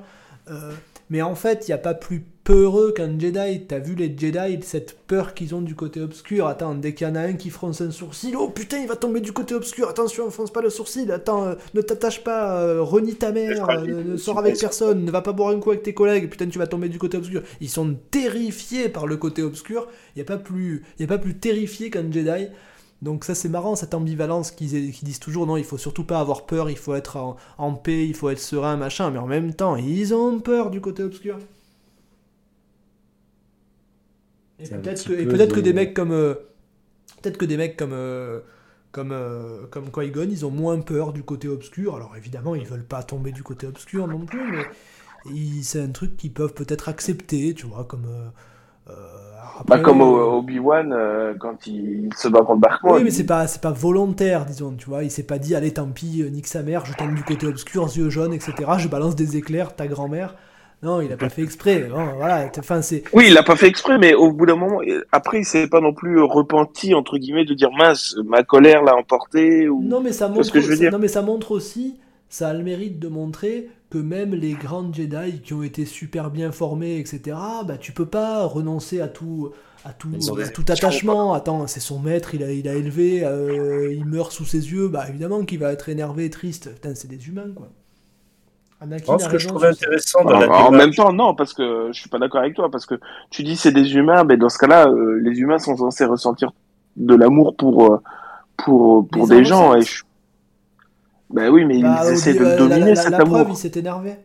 Euh, 0.50 0.72
mais 1.10 1.22
en 1.22 1.34
fait, 1.34 1.66
il 1.66 1.70
n'y 1.70 1.74
a 1.74 1.78
pas 1.78 1.94
plus 1.94 2.24
peureux 2.46 2.92
qu'un 2.92 3.18
Jedi. 3.18 3.66
T'as 3.66 3.78
vu 3.78 3.94
les 3.94 4.16
Jedi, 4.16 4.58
cette 4.62 4.96
peur 5.06 5.34
qu'ils 5.34 5.54
ont 5.54 5.60
du 5.60 5.74
côté 5.74 6.00
obscur. 6.00 6.46
Attends, 6.46 6.74
dès 6.74 6.94
qu'il 6.94 7.06
y 7.06 7.10
en 7.10 7.14
a 7.14 7.20
un 7.20 7.32
qui 7.34 7.50
fronce 7.50 7.80
un 7.80 7.90
sourcil, 7.90 8.36
oh 8.36 8.48
putain, 8.48 8.78
il 8.78 8.88
va 8.88 8.96
tomber 8.96 9.20
du 9.20 9.32
côté 9.32 9.54
obscur. 9.54 9.88
Attention, 9.88 10.30
fonce 10.30 10.52
pas 10.52 10.62
le 10.62 10.70
sourcil. 10.70 11.10
Attends, 11.10 11.44
euh, 11.44 11.54
ne 11.74 11.80
t'attache 11.80 12.22
pas, 12.22 12.80
renie 12.80 13.16
ta 13.16 13.32
mère, 13.32 13.66
ne, 13.84 14.16
sors 14.16 14.38
avec 14.38 14.58
personne, 14.58 15.04
ne 15.04 15.10
va 15.10 15.22
pas 15.22 15.32
boire 15.32 15.50
un 15.50 15.60
coup 15.60 15.70
avec 15.70 15.82
tes 15.82 15.94
collègues. 15.94 16.30
Putain, 16.30 16.46
tu 16.46 16.58
vas 16.58 16.66
tomber 16.66 16.88
du 16.88 16.98
côté 16.98 17.16
obscur. 17.16 17.42
Ils 17.60 17.70
sont 17.70 17.96
terrifiés 18.10 18.88
par 18.88 19.06
le 19.06 19.16
côté 19.16 19.42
obscur. 19.42 19.88
Il 20.14 20.18
n'y 20.18 20.22
a, 20.22 20.26
pas 20.26 20.38
plus, 20.38 20.84
y 20.98 21.04
a 21.04 21.08
pas 21.08 21.18
plus 21.18 21.34
terrifié 21.34 21.90
qu'un 21.90 22.10
Jedi. 22.10 22.48
Donc 23.02 23.24
ça 23.24 23.34
c'est 23.34 23.48
marrant 23.48 23.76
cette 23.76 23.94
ambivalence 23.94 24.50
qu'ils 24.50 24.90
disent 24.90 25.20
toujours 25.20 25.46
non 25.46 25.56
il 25.56 25.64
faut 25.64 25.76
surtout 25.76 26.04
pas 26.04 26.18
avoir 26.18 26.46
peur, 26.46 26.70
il 26.70 26.78
faut 26.78 26.94
être 26.94 27.36
en, 27.58 27.74
paix, 27.74 28.06
il 28.06 28.14
faut 28.14 28.30
être 28.30 28.38
serein, 28.38 28.76
machin, 28.76 29.10
mais 29.10 29.18
en 29.18 29.26
même 29.26 29.54
temps 29.54 29.76
ils 29.76 30.14
ont 30.14 30.40
peur 30.40 30.70
du 30.70 30.80
côté 30.80 31.02
obscur. 31.02 31.38
Et 34.58 34.68
peut-être 34.68 35.54
que, 35.54 35.60
des 35.60 35.74
mecs 35.74 35.92
comme 35.92 36.12
euh, 36.12 36.34
peut-être 37.20 37.36
que 37.36 37.44
des 37.44 37.58
mecs 37.58 37.76
comme 37.76 37.92
euh, 37.92 38.40
comme 38.92 39.12
euh, 39.12 39.66
comme 39.66 39.90
Qui-Gon 39.92 40.28
ils 40.30 40.46
ont 40.46 40.50
moins 40.50 40.80
peur 40.80 41.12
du 41.12 41.22
côté 41.22 41.48
obscur. 41.48 41.96
Alors 41.96 42.16
évidemment 42.16 42.54
ils 42.54 42.66
veulent 42.66 42.86
pas 42.86 43.02
tomber 43.02 43.30
du 43.30 43.42
côté 43.42 43.66
obscur 43.66 44.08
non 44.08 44.24
plus, 44.24 44.50
mais 44.50 44.64
c'est 45.62 45.82
un 45.82 45.90
truc 45.90 46.16
qu'ils 46.16 46.32
peuvent 46.32 46.54
peut-être 46.54 46.88
accepter, 46.88 47.52
tu 47.52 47.66
vois, 47.66 47.84
comme 47.84 48.06
bah, 49.66 49.78
comme 49.78 50.00
Obi-Wan 50.00 50.92
euh, 50.92 51.34
quand 51.38 51.66
il 51.66 52.10
se 52.16 52.28
bat 52.28 52.40
contre 52.40 52.60
Dark 52.60 52.84
Oui, 52.84 53.02
mais 53.04 53.10
c'est 53.10 53.26
pas, 53.26 53.46
c'est 53.46 53.60
pas 53.60 53.70
volontaire, 53.70 54.44
disons, 54.46 54.74
tu 54.76 54.86
vois. 54.86 55.04
Il 55.04 55.10
s'est 55.10 55.24
pas 55.24 55.38
dit, 55.38 55.54
allez, 55.54 55.72
tant 55.72 55.86
pis, 55.86 56.22
euh, 56.22 56.28
nique 56.28 56.46
sa 56.46 56.62
mère, 56.62 56.84
je 56.86 56.92
tombe 56.94 57.14
du 57.14 57.22
côté 57.22 57.46
obscur, 57.46 57.88
yeux 57.96 58.10
jaunes, 58.10 58.32
etc. 58.32 58.54
Je 58.78 58.88
balance 58.88 59.16
des 59.16 59.36
éclairs, 59.36 59.74
ta 59.74 59.86
grand-mère. 59.86 60.34
Non, 60.82 61.00
il 61.00 61.10
a 61.10 61.16
pas 61.16 61.30
fait 61.30 61.42
exprès. 61.42 61.88
voilà, 61.90 62.50
enfin, 62.58 62.82
c'est... 62.82 63.02
Oui, 63.12 63.26
il 63.28 63.38
a 63.38 63.42
pas 63.42 63.56
fait 63.56 63.66
exprès, 63.66 63.96
mais 63.98 64.14
au 64.14 64.30
bout 64.30 64.44
d'un 64.44 64.56
moment, 64.56 64.80
après, 65.10 65.40
il 65.40 65.44
s'est 65.44 65.68
pas 65.68 65.80
non 65.80 65.94
plus 65.94 66.20
repenti, 66.20 66.94
entre 66.94 67.16
guillemets, 67.16 67.46
de 67.46 67.54
dire, 67.54 67.70
mince, 67.72 68.16
ma 68.24 68.42
colère 68.42 68.82
l'a 68.82 68.94
emporté. 68.94 69.68
Ou... 69.68 69.82
Non, 69.82 70.00
mais 70.00 70.12
ça 70.12 70.28
montre, 70.28 70.44
ce 70.44 70.52
que 70.52 70.60
je 70.60 70.68
veux 70.68 70.76
dire? 70.76 70.92
Non, 70.92 70.98
mais 70.98 71.08
ça 71.08 71.22
montre 71.22 71.52
aussi, 71.52 71.96
ça 72.28 72.48
a 72.48 72.52
le 72.52 72.62
mérite 72.62 72.98
de 72.98 73.08
montrer 73.08 73.70
que 73.90 73.98
même 73.98 74.34
les 74.34 74.52
grandes 74.52 74.94
Jedi 74.94 75.40
qui 75.42 75.54
ont 75.54 75.62
été 75.62 75.84
super 75.84 76.30
bien 76.30 76.52
formés, 76.52 76.98
etc., 76.98 77.36
bah, 77.64 77.76
tu 77.78 77.92
peux 77.92 78.06
pas 78.06 78.44
renoncer 78.44 79.00
à 79.00 79.08
tout, 79.08 79.52
à 79.84 79.92
tout, 79.92 80.10
tout 80.52 80.64
attachement. 80.68 81.34
Attends, 81.34 81.66
c'est 81.66 81.80
son 81.80 82.00
maître, 82.00 82.34
il 82.34 82.42
a, 82.42 82.50
il 82.50 82.68
a 82.68 82.74
élevé, 82.74 83.24
euh, 83.24 83.92
il 83.92 84.04
meurt 84.04 84.32
sous 84.32 84.44
ses 84.44 84.72
yeux, 84.72 84.88
bah 84.88 85.04
évidemment 85.08 85.44
qu'il 85.44 85.60
va 85.60 85.72
être 85.72 85.88
énervé 85.88 86.24
et 86.24 86.30
triste. 86.30 86.72
Putain, 86.74 86.94
c'est 86.94 87.08
des 87.08 87.28
humains, 87.28 87.52
quoi. 87.54 87.68
Anakin 88.78 89.18
ce 89.18 89.28
que 89.28 89.38
je 89.38 89.48
trouve 89.48 89.64
intéressant 89.64 90.22
dans 90.24 90.38
la 90.38 90.50
En 90.50 90.70
même 90.70 90.92
temps, 90.92 91.12
non, 91.12 91.34
parce 91.34 91.54
que 91.54 91.88
je 91.92 91.98
suis 91.98 92.10
pas 92.10 92.18
d'accord 92.18 92.40
avec 92.40 92.54
toi, 92.54 92.70
parce 92.70 92.84
que 92.84 92.96
tu 93.30 93.42
dis 93.42 93.56
c'est 93.56 93.72
des 93.72 93.94
humains, 93.94 94.24
mais 94.24 94.36
dans 94.36 94.50
ce 94.50 94.58
cas-là, 94.58 94.88
euh, 94.88 95.18
les 95.22 95.38
humains 95.38 95.58
sont 95.58 95.76
censés 95.76 96.04
ressentir 96.04 96.52
de 96.96 97.14
l'amour 97.14 97.56
pour, 97.56 97.94
euh, 97.94 98.02
pour, 98.56 99.08
pour 99.08 99.28
des 99.28 99.44
gens. 99.44 99.74
Et 99.74 99.82
je... 99.82 100.02
Ben 101.30 101.50
oui, 101.50 101.64
mais 101.64 101.82
bah, 101.82 102.02
ils 102.04 102.12
essaient 102.12 102.34
de 102.34 102.56
dominer 102.56 102.94
cet 102.94 103.10
la 103.10 103.18
amour. 103.18 103.42
Preuve, 103.42 103.48
il 103.50 103.56
s'est 103.56 103.72
énervé. 103.78 104.16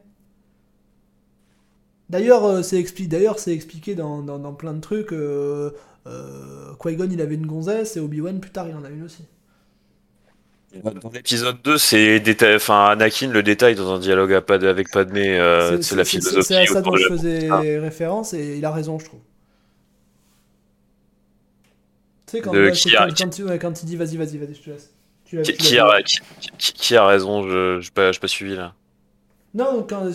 D'ailleurs, 2.09 2.43
euh, 2.45 2.61
c'est 2.61 2.77
expliqué 2.77 3.95
dans, 3.95 4.21
dans, 4.21 4.53
plein 4.53 4.73
de 4.73 4.81
trucs. 4.81 5.13
Euh, 5.13 5.71
euh, 6.07 6.73
Qui-Gon, 6.81 7.07
il 7.09 7.21
avait 7.21 7.35
une 7.35 7.47
gonzesse, 7.47 7.95
et 7.95 8.01
Obi-Wan, 8.01 8.39
plus 8.41 8.51
tard, 8.51 8.67
il 8.67 8.75
en 8.75 8.83
a 8.83 8.89
une 8.89 9.03
aussi. 9.03 9.23
Dans 10.83 11.09
l'épisode 11.09 11.57
2, 11.63 11.77
c'est 11.77 12.55
enfin, 12.55 12.85
Anakin 12.85 13.29
le 13.29 13.43
détail 13.43 13.75
dans 13.75 13.93
un 13.93 13.99
dialogue 13.99 14.33
avec 14.33 14.91
Padmé, 14.91 15.37
c'est 15.81 15.95
la 15.95 16.05
philosophie. 16.05 16.43
C'est 16.43 16.57
à 16.57 16.65
ça 16.65 16.81
dont 16.81 16.95
je 16.95 17.07
faisais 17.07 17.49
référence, 17.79 18.33
et 18.33 18.57
il 18.57 18.65
a 18.65 18.71
raison, 18.71 18.99
je 18.99 19.05
trouve. 19.05 19.21
Tu 22.27 22.37
sais, 22.37 22.41
quand, 22.41 22.51
quand, 22.51 23.83
il 23.83 23.85
dit 23.85 23.95
vas-y, 23.97 24.15
vas-y, 24.15 24.37
vas-y, 24.37 24.53
je 24.53 24.61
te 24.61 24.69
laisse. 24.69 24.93
Qui, 25.43 25.77
a, 25.79 26.01
qui, 26.57 26.95
a, 26.95 27.05
raison 27.05 27.43
Je 27.43 27.77
n'ai 27.77 27.91
pas, 27.93 28.11
pas 28.11 28.27
suivi 28.27 28.55
là. 28.55 28.73
Non, 29.53 29.85
quand, 29.87 30.05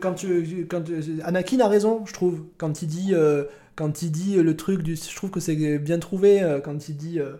quand, 0.00 0.14
tu, 0.14 0.66
quand 0.68 0.84
Anakin 1.24 1.60
a 1.60 1.68
raison, 1.68 2.04
je 2.06 2.12
trouve, 2.12 2.44
quand 2.58 2.82
il 2.82 2.88
dit, 2.88 3.10
euh, 3.12 3.44
quand 3.74 4.02
il 4.02 4.12
dit 4.12 4.36
le 4.36 4.56
truc 4.56 4.82
du, 4.82 4.94
je 4.94 5.16
trouve 5.16 5.30
que 5.30 5.40
c'est 5.40 5.78
bien 5.78 5.98
trouvé 5.98 6.42
euh, 6.42 6.60
quand 6.60 6.88
il 6.88 6.96
dit. 6.96 7.18
Euh, 7.18 7.34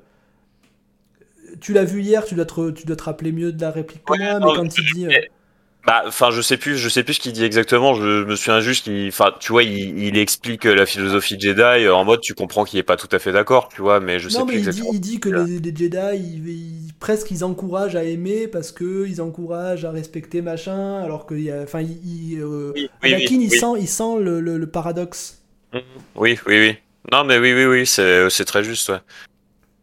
tu 1.61 1.73
l'as 1.73 1.85
vu 1.85 2.03
hier, 2.03 2.25
tu 2.25 2.35
dois 2.35 2.47
te, 2.47 2.71
tu 2.73 2.85
dois 2.87 2.97
te 2.97 3.05
rappeler 3.05 3.31
mieux 3.31 3.53
de 3.53 3.61
la 3.61 3.71
réplique 3.71 4.03
que 4.05 4.19
moi, 4.19 4.41
mais 4.41 4.57
quand 4.57 4.79
il 4.79 4.95
dit. 4.95 5.07
Bah, 5.87 6.03
enfin, 6.07 6.31
je 6.31 6.41
sais 6.41 6.57
plus, 6.57 6.79
je 6.79 6.89
sais 6.89 7.03
plus 7.03 7.15
ce 7.15 7.21
qu'il 7.21 7.33
dit 7.33 7.45
exactement. 7.45 7.95
Je, 7.95 8.25
me 8.25 8.37
souviens 8.37 8.61
juste 8.61 8.85
qu'il, 8.85 9.09
enfin, 9.09 9.35
tu 9.39 9.53
vois, 9.53 9.63
il, 9.63 10.17
explique 10.17 10.65
la 10.65 10.87
philosophie 10.87 11.39
Jedi 11.39 11.89
en 11.89 12.05
mode, 12.05 12.21
tu 12.21 12.35
comprends 12.35 12.65
qu'il 12.65 12.79
est 12.79 12.85
pas 12.85 12.97
tout 12.97 13.09
à 13.13 13.19
fait 13.19 13.33
d'accord, 13.33 13.69
tu 13.69 13.83
vois, 13.83 14.01
mais 14.01 14.19
je 14.19 14.31
sais 14.31 14.43
plus 14.45 14.55
il 14.55 14.59
exactement. 14.59 14.91
Dit, 14.93 14.97
il 14.97 15.01
dit 15.01 15.21
que 15.21 15.29
les, 15.29 15.77
Jedi, 15.77 16.17
ils, 16.17 16.93
presque, 17.01 17.31
ils 17.31 17.45
encouragent 17.45 17.97
à 17.97 18.05
aimer 18.05 18.49
parce 18.49 18.73
que 18.73 19.07
ils 19.07 19.21
encouragent 19.21 19.85
à 19.85 19.91
respecter 19.91 20.41
machin, 20.41 21.03
alors 21.03 21.27
que, 21.27 21.35
enfin, 21.63 21.83
il, 21.83 22.39
euh, 22.41 22.73
Anakin, 23.03 23.41
il 23.41 23.51
sent, 23.51 23.75
il 23.79 23.89
sent 23.89 24.21
le, 24.21 24.41
le, 24.41 24.67
paradoxe. 24.67 25.43
Mmh. 25.75 25.79
Oui, 26.15 26.39
oui, 26.47 26.59
oui. 26.61 26.77
Non, 27.13 27.25
mais 27.25 27.39
oui, 27.39 27.53
oui, 27.53 27.67
oui, 27.67 27.87
c'est, 27.87 28.31
c'est 28.31 28.47
très 28.47 28.65
juste, 28.65 28.89
ouais. 28.89 29.01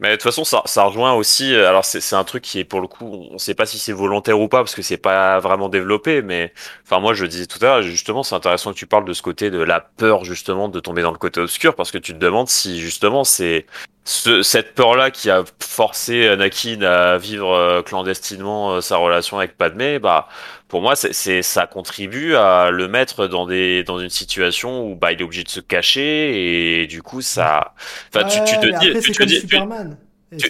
Mais 0.02 0.10
de 0.10 0.16
toute 0.16 0.24
façon, 0.24 0.44
ça, 0.44 0.64
ça 0.66 0.84
rejoint 0.84 1.14
aussi. 1.14 1.54
Euh, 1.54 1.70
alors, 1.70 1.86
c'est 1.86 2.16
un 2.16 2.24
truc 2.24 2.44
qui 2.44 2.60
est 2.60 2.64
pour 2.64 2.82
le 2.82 2.88
coup, 2.88 3.28
on 3.30 3.34
ne 3.34 3.38
sait 3.38 3.54
pas 3.54 3.68
si 3.68 3.78
c'est 3.78 3.94
volontaire 3.94 4.40
ou 4.40 4.48
pas 4.48 4.58
parce 4.58 4.74
que 4.74 4.82
c'est 4.82 4.98
pas 4.98 5.40
vraiment 5.40 5.70
développé. 5.70 6.24
Mais 6.24 6.54
enfin, 6.84 7.00
moi, 7.00 7.14
je 7.14 7.26
disais 7.26 7.46
tout 7.46 7.60
à 7.62 7.66
l'heure, 7.66 7.82
justement, 7.84 8.24
c'est 8.24 8.34
intéressant 8.34 8.74
que 8.74 8.78
tu 8.78 8.88
parles 8.88 9.06
de 9.06 9.14
ce 9.14 9.22
côté 9.22 9.52
de 9.52 9.60
la 9.60 9.80
peur 9.80 10.24
justement 10.26 10.70
de 10.70 10.80
tomber 10.80 11.04
dans 11.04 11.12
le 11.12 11.20
côté 11.20 11.40
obscur 11.40 11.76
parce 11.76 11.92
que 11.92 12.00
tu 12.00 12.14
te 12.14 12.18
demandes 12.18 12.50
si 12.50 12.80
justement 12.80 13.24
c'est 13.24 13.68
ce, 14.04 14.42
cette 14.42 14.74
peur-là 14.74 15.12
qui 15.12 15.30
a 15.30 15.44
forcé 15.60 16.28
Anakin 16.28 16.82
à 16.82 17.18
vivre 17.18 17.54
euh, 17.54 17.82
clandestinement 17.84 18.74
euh, 18.74 18.82
sa 18.82 18.98
relation 18.98 19.38
avec 19.38 19.58
Padmé, 19.58 20.00
bah 20.00 20.28
pour 20.72 20.82
moi 20.82 20.95
c'est 20.95 21.41
ça 21.41 21.67
contribue 21.67 22.33
à 22.33 22.72
le 22.72 22.88
mettre 22.88 23.27
dans 23.27 23.45
des 23.45 23.83
dans 23.83 24.00
une 24.00 24.09
situation 24.09 24.90
où 24.90 24.95
bah 24.95 25.11
il 25.11 25.19
est 25.19 25.24
obligé 25.24 25.43
de 25.43 25.50
se 25.50 25.59
cacher 25.59 26.82
et 26.82 26.88
du 26.88 27.01
coup 27.01 27.22
ça 27.22 27.75
enfin 28.08 28.25
tu, 28.25 28.40
tu, 28.45 28.58
te 28.58 28.80
dis 28.80 29.00
tu 29.01 29.11
te 29.11 29.24
dis 29.24 29.41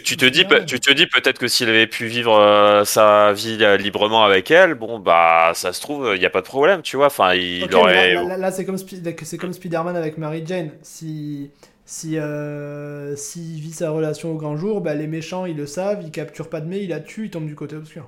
tu, 0.03 0.16
te 0.17 0.25
dis 0.25 0.45
tu 0.67 0.80
te 0.80 0.91
dis 0.93 1.08
peut-être 1.08 1.40
que 1.40 1.48
s'il 1.48 1.67
avait 1.69 1.88
pu 1.88 2.06
vivre 2.06 2.38
euh, 2.38 2.85
sa 2.85 3.33
vie 3.33 3.58
librement 3.80 4.24
avec 4.24 4.51
elle 4.51 4.75
bon 4.75 5.00
bah 5.00 5.53
ça 5.56 5.74
se 5.74 5.82
trouve 5.82 6.11
il 6.14 6.19
n'y 6.19 6.25
a 6.27 6.30
pas 6.30 6.41
de 6.41 6.45
problème 6.45 6.83
tu 6.83 6.98
vois. 6.98 7.08
Enfin 7.08 7.33
il 7.33 7.74
aurait 7.74 8.14
là, 8.14 8.38
là 8.38 8.51
c'est 8.51 8.64
comme 8.64 8.77
c'est 8.77 9.38
comme 9.40 9.53
Spider-Man 9.53 9.95
avec 9.95 10.19
Mary 10.19 10.43
Jane. 10.45 10.69
Si 10.83 11.50
si 11.83 12.19
euh, 12.19 13.16
s'il 13.16 13.59
vit 13.59 13.74
sa 13.74 13.90
relation 13.90 14.32
au 14.33 14.35
grand 14.35 14.56
jour, 14.56 14.82
bah, 14.82 14.93
les 14.93 15.08
méchants 15.08 15.48
ils 15.48 15.58
le 15.58 15.66
savent, 15.66 16.03
ils 16.03 16.11
capturent 16.11 16.50
pas 16.50 16.59
de 16.59 16.66
Padmé, 16.66 16.83
ils 16.83 16.90
la 16.90 17.00
tuent, 17.00 17.25
ils 17.25 17.32
tombent 17.32 17.48
du 17.48 17.56
côté 17.56 17.75
obscur. 17.75 18.08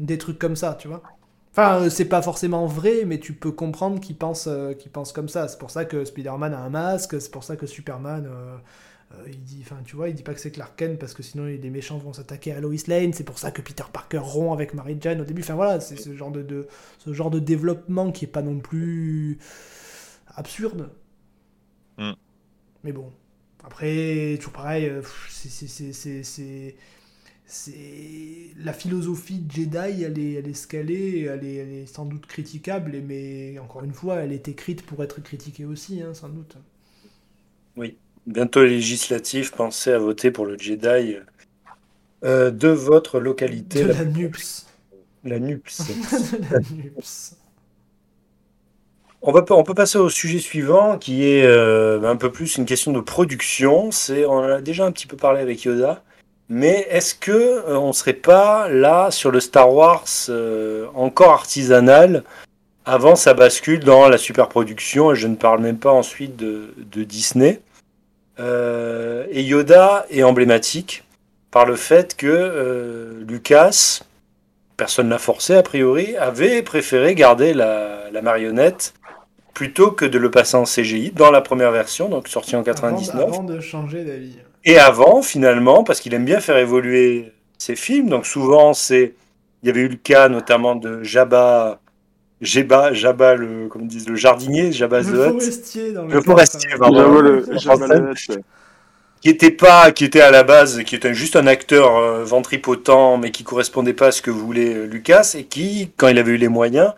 Des 0.00 0.18
trucs 0.18 0.38
comme 0.38 0.56
ça, 0.56 0.74
tu 0.74 0.88
vois. 0.88 1.02
Enfin, 1.52 1.82
euh, 1.82 1.90
c'est 1.90 2.06
pas 2.06 2.22
forcément 2.22 2.66
vrai, 2.66 3.04
mais 3.06 3.18
tu 3.20 3.32
peux 3.34 3.52
comprendre 3.52 4.00
qu'ils 4.00 4.16
pensent, 4.16 4.48
euh, 4.48 4.74
pensent 4.92 5.12
comme 5.12 5.28
ça. 5.28 5.46
C'est 5.48 5.58
pour 5.58 5.70
ça 5.70 5.84
que 5.84 6.04
Spider-Man 6.04 6.54
a 6.54 6.58
un 6.60 6.70
masque, 6.70 7.20
c'est 7.20 7.30
pour 7.30 7.44
ça 7.44 7.56
que 7.56 7.66
Superman 7.66 8.28
Euh, 9.12 9.24
il 9.26 9.42
dit, 9.42 9.60
enfin, 9.62 9.78
tu 9.84 9.96
vois, 9.96 10.08
il 10.08 10.14
dit 10.14 10.22
pas 10.22 10.34
que 10.34 10.40
c'est 10.40 10.52
Clark 10.52 10.76
Kent 10.76 10.98
parce 10.98 11.14
que 11.14 11.22
sinon 11.22 11.44
les 11.46 11.70
méchants 11.70 11.98
vont 11.98 12.12
s'attaquer 12.12 12.52
à 12.52 12.60
Lois 12.60 12.76
Lane. 12.86 13.12
C'est 13.12 13.24
pour 13.24 13.38
ça 13.38 13.50
que 13.50 13.60
Peter 13.62 13.82
Parker 13.92 14.18
rompt 14.18 14.52
avec 14.54 14.74
Mary 14.74 14.96
Jane 15.00 15.20
au 15.20 15.24
début. 15.24 15.42
Enfin 15.42 15.54
voilà, 15.56 15.80
c'est 15.80 15.96
ce 15.96 16.14
genre 16.14 16.30
de, 16.30 16.68
ce 16.98 17.12
genre 17.12 17.30
de 17.30 17.40
développement 17.40 18.12
qui 18.12 18.24
est 18.26 18.28
pas 18.28 18.42
non 18.42 18.60
plus 18.60 19.38
absurde. 20.36 20.90
Mm. 21.98 22.12
Mais 22.84 22.92
bon, 22.92 23.12
après 23.64 24.36
toujours 24.38 24.52
pareil, 24.52 24.90
c'est 25.28 26.76
c'est 27.50 28.54
la 28.56 28.72
philosophie 28.72 29.38
de 29.38 29.50
Jedi, 29.50 30.02
elle 30.02 30.18
est, 30.18 30.32
elle 30.34 30.48
est 30.48 30.54
scalée, 30.54 31.28
elle 31.30 31.44
est, 31.44 31.54
elle 31.56 31.72
est 31.72 31.86
sans 31.86 32.04
doute 32.04 32.26
critiquable, 32.26 33.02
mais 33.06 33.58
encore 33.58 33.84
une 33.84 33.92
fois, 33.92 34.16
elle 34.16 34.32
est 34.32 34.48
écrite 34.48 34.82
pour 34.86 35.02
être 35.02 35.20
critiquée 35.22 35.64
aussi, 35.64 36.02
hein, 36.02 36.14
sans 36.14 36.28
doute. 36.28 36.56
Oui 37.76 37.96
bientôt 38.26 38.62
les 38.62 38.70
législatives, 38.70 39.52
pensez 39.52 39.92
à 39.92 39.98
voter 39.98 40.30
pour 40.30 40.46
le 40.46 40.56
Jedi 40.58 41.16
euh, 42.24 42.50
de 42.50 42.68
votre 42.68 43.20
localité. 43.20 43.82
De 43.82 43.88
la, 43.88 44.04
NUPS. 44.04 44.66
La 45.24 45.38
NUPS. 45.38 45.82
la 46.50 46.58
NUPS. 46.58 47.36
On, 49.22 49.32
va, 49.32 49.44
on 49.50 49.62
peut 49.62 49.74
passer 49.74 49.98
au 49.98 50.08
sujet 50.08 50.38
suivant 50.38 50.98
qui 50.98 51.24
est 51.24 51.44
euh, 51.44 52.02
un 52.02 52.16
peu 52.16 52.30
plus 52.30 52.56
une 52.56 52.64
question 52.64 52.92
de 52.92 53.00
production. 53.00 53.90
C'est, 53.90 54.24
on 54.24 54.32
en 54.32 54.42
a 54.44 54.60
déjà 54.60 54.86
un 54.86 54.92
petit 54.92 55.06
peu 55.06 55.16
parlé 55.16 55.40
avec 55.40 55.62
Yoda. 55.64 56.02
Mais 56.50 56.86
est-ce 56.90 57.14
que 57.14 57.30
euh, 57.30 57.78
on 57.78 57.94
serait 57.94 58.12
pas 58.12 58.68
là 58.68 59.10
sur 59.10 59.30
le 59.30 59.40
Star 59.40 59.72
Wars 59.72 60.04
encore 60.94 61.32
artisanal 61.32 62.24
avant 62.84 63.16
sa 63.16 63.32
bascule 63.32 63.80
dans 63.80 64.08
la 64.08 64.18
superproduction 64.18 65.12
Et 65.12 65.16
je 65.16 65.26
ne 65.26 65.36
parle 65.36 65.60
même 65.60 65.78
pas 65.78 65.92
ensuite 65.92 66.36
de, 66.36 66.74
de 66.76 67.04
Disney. 67.04 67.60
Euh, 68.40 69.26
et 69.30 69.42
Yoda 69.42 70.06
est 70.10 70.22
emblématique 70.22 71.04
par 71.50 71.66
le 71.66 71.76
fait 71.76 72.16
que 72.16 72.26
euh, 72.26 73.24
Lucas, 73.26 74.00
personne 74.76 75.08
n'a 75.08 75.18
forcé 75.18 75.54
a 75.54 75.62
priori, 75.62 76.16
avait 76.16 76.62
préféré 76.62 77.14
garder 77.14 77.52
la, 77.52 78.08
marionnette 78.22 78.94
plutôt 79.54 79.90
que 79.90 80.04
de 80.04 80.18
le 80.18 80.30
passer 80.30 80.56
en 80.56 80.64
CGI 80.64 81.10
dans 81.10 81.30
la 81.30 81.40
première 81.40 81.70
version, 81.70 82.08
donc 82.08 82.28
sortie 82.28 82.56
en 82.56 82.62
99. 82.62 83.22
Avant, 83.22 83.42
de 83.42 83.60
changer 83.60 84.04
d'avis. 84.04 84.36
Et 84.64 84.78
avant, 84.78 85.22
finalement, 85.22 85.84
parce 85.84 86.00
qu'il 86.00 86.12
aime 86.14 86.24
bien 86.24 86.40
faire 86.40 86.58
évoluer 86.58 87.32
ses 87.58 87.76
films, 87.76 88.08
donc 88.08 88.26
souvent 88.26 88.74
c'est, 88.74 89.14
il 89.62 89.66
y 89.66 89.70
avait 89.70 89.80
eu 89.80 89.88
le 89.88 89.96
cas 89.96 90.28
notamment 90.28 90.76
de 90.76 91.02
Jabba 91.02 91.80
Jabba, 92.40 92.94
Jabba 92.94 93.34
le, 93.34 93.68
comme 93.68 93.86
disent, 93.86 94.08
le 94.08 94.16
jardinier, 94.16 94.72
Jabba 94.72 95.00
le 95.00 95.04
forestier, 95.04 95.92
dans 95.92 96.06
le, 96.06 96.22
forestier, 96.22 96.70
pardon, 96.78 97.20
le, 97.20 97.44
qui 99.20 99.28
était 99.28 99.50
pas, 99.50 99.92
qui 99.92 100.06
était 100.06 100.22
à 100.22 100.30
la 100.30 100.42
base, 100.42 100.82
qui 100.84 100.94
était 100.94 101.12
juste 101.12 101.36
un 101.36 101.46
acteur 101.46 101.96
euh, 101.96 102.24
ventripotent, 102.24 103.18
mais 103.20 103.30
qui 103.30 103.44
correspondait 103.44 103.92
pas 103.92 104.06
à 104.06 104.12
ce 104.12 104.22
que 104.22 104.30
voulait 104.30 104.74
euh, 104.74 104.86
Lucas, 104.86 105.34
et 105.36 105.44
qui, 105.44 105.90
quand 105.98 106.08
il 106.08 106.18
avait 106.18 106.32
eu 106.32 106.38
les 106.38 106.48
moyens, 106.48 106.94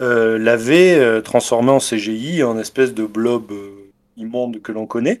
euh, 0.00 0.38
l'avait 0.38 1.22
transformé 1.22 1.70
en 1.70 1.78
CGI, 1.78 2.42
en 2.42 2.58
espèce 2.58 2.92
de 2.92 3.04
blob 3.04 3.52
immonde 4.16 4.60
que 4.60 4.72
l'on 4.72 4.86
connaît. 4.86 5.20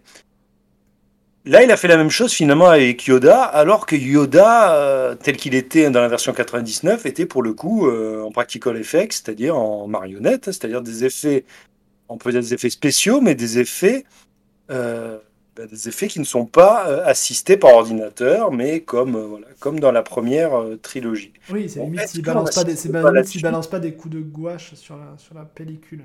Là, 1.46 1.62
il 1.62 1.70
a 1.70 1.76
fait 1.78 1.88
la 1.88 1.96
même 1.96 2.10
chose 2.10 2.32
finalement 2.32 2.68
avec 2.68 3.06
Yoda, 3.06 3.42
alors 3.42 3.86
que 3.86 3.96
Yoda, 3.96 4.74
euh, 4.74 5.14
tel 5.14 5.38
qu'il 5.38 5.54
était 5.54 5.88
dans 5.88 6.02
la 6.02 6.08
version 6.08 6.34
99, 6.34 7.06
était 7.06 7.24
pour 7.24 7.42
le 7.42 7.54
coup 7.54 7.88
euh, 7.88 8.22
en 8.22 8.30
practical 8.30 8.76
effects, 8.76 9.14
c'est-à-dire 9.14 9.56
en 9.56 9.86
marionnette, 9.86 10.46
c'est-à-dire 10.46 10.82
des 10.82 11.06
effets, 11.06 11.46
on 12.10 12.18
peut 12.18 12.30
dire 12.30 12.42
des 12.42 12.52
effets 12.52 12.68
spéciaux, 12.68 13.22
mais 13.22 13.34
des 13.34 13.58
effets, 13.58 14.04
euh, 14.70 15.16
ben, 15.56 15.66
des 15.66 15.88
effets 15.88 16.08
qui 16.08 16.20
ne 16.20 16.24
sont 16.24 16.44
pas 16.44 16.84
assistés 17.06 17.56
par 17.56 17.72
ordinateur, 17.72 18.52
mais 18.52 18.80
comme, 18.80 19.16
voilà, 19.16 19.46
comme 19.60 19.80
dans 19.80 19.92
la 19.92 20.02
première 20.02 20.52
trilogie. 20.82 21.32
Oui, 21.50 21.70
c'est 21.70 21.80
limite 21.80 22.06
s'il 22.06 22.20
balance, 22.20 22.54
pas 22.54 22.64
des, 22.64 22.76
balance 23.40 23.66
pas 23.66 23.78
des 23.78 23.94
coups 23.94 24.14
de 24.14 24.20
gouache 24.20 24.74
sur 24.74 24.98
la, 24.98 25.16
sur 25.16 25.34
la 25.34 25.46
pellicule. 25.46 26.04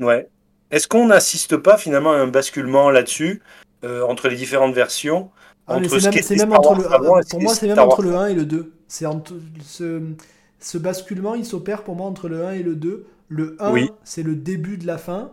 Ouais. 0.00 0.28
Est-ce 0.70 0.86
qu'on 0.86 1.06
n'assiste 1.06 1.56
pas 1.56 1.78
finalement 1.78 2.12
à 2.12 2.16
un 2.16 2.26
basculement 2.26 2.90
là-dessus? 2.90 3.40
Euh, 3.84 4.02
entre 4.02 4.28
les 4.28 4.36
différentes 4.36 4.74
versions. 4.74 5.30
Ah, 5.66 5.76
entre 5.76 5.98
ce 5.98 6.34
même, 6.34 6.52
entre 6.52 6.74
le, 6.74 7.24
pour 7.28 7.40
moi, 7.40 7.54
c'est 7.54 7.68
même 7.68 7.78
entre 7.78 8.02
le 8.02 8.14
1 8.14 8.28
et 8.28 8.34
le 8.34 8.46
2. 8.46 8.72
C'est 8.88 9.06
ce, 9.62 10.00
ce, 10.58 10.78
basculement, 10.78 11.34
il 11.34 11.44
s'opère 11.44 11.84
pour 11.84 11.94
moi 11.94 12.06
entre 12.06 12.28
le 12.28 12.44
1 12.44 12.52
et 12.52 12.62
le 12.62 12.74
2. 12.74 13.06
Le 13.28 13.56
1, 13.60 13.74
c'est 14.02 14.22
le 14.22 14.34
début 14.34 14.78
de 14.78 14.86
la 14.86 14.96
fin. 14.96 15.32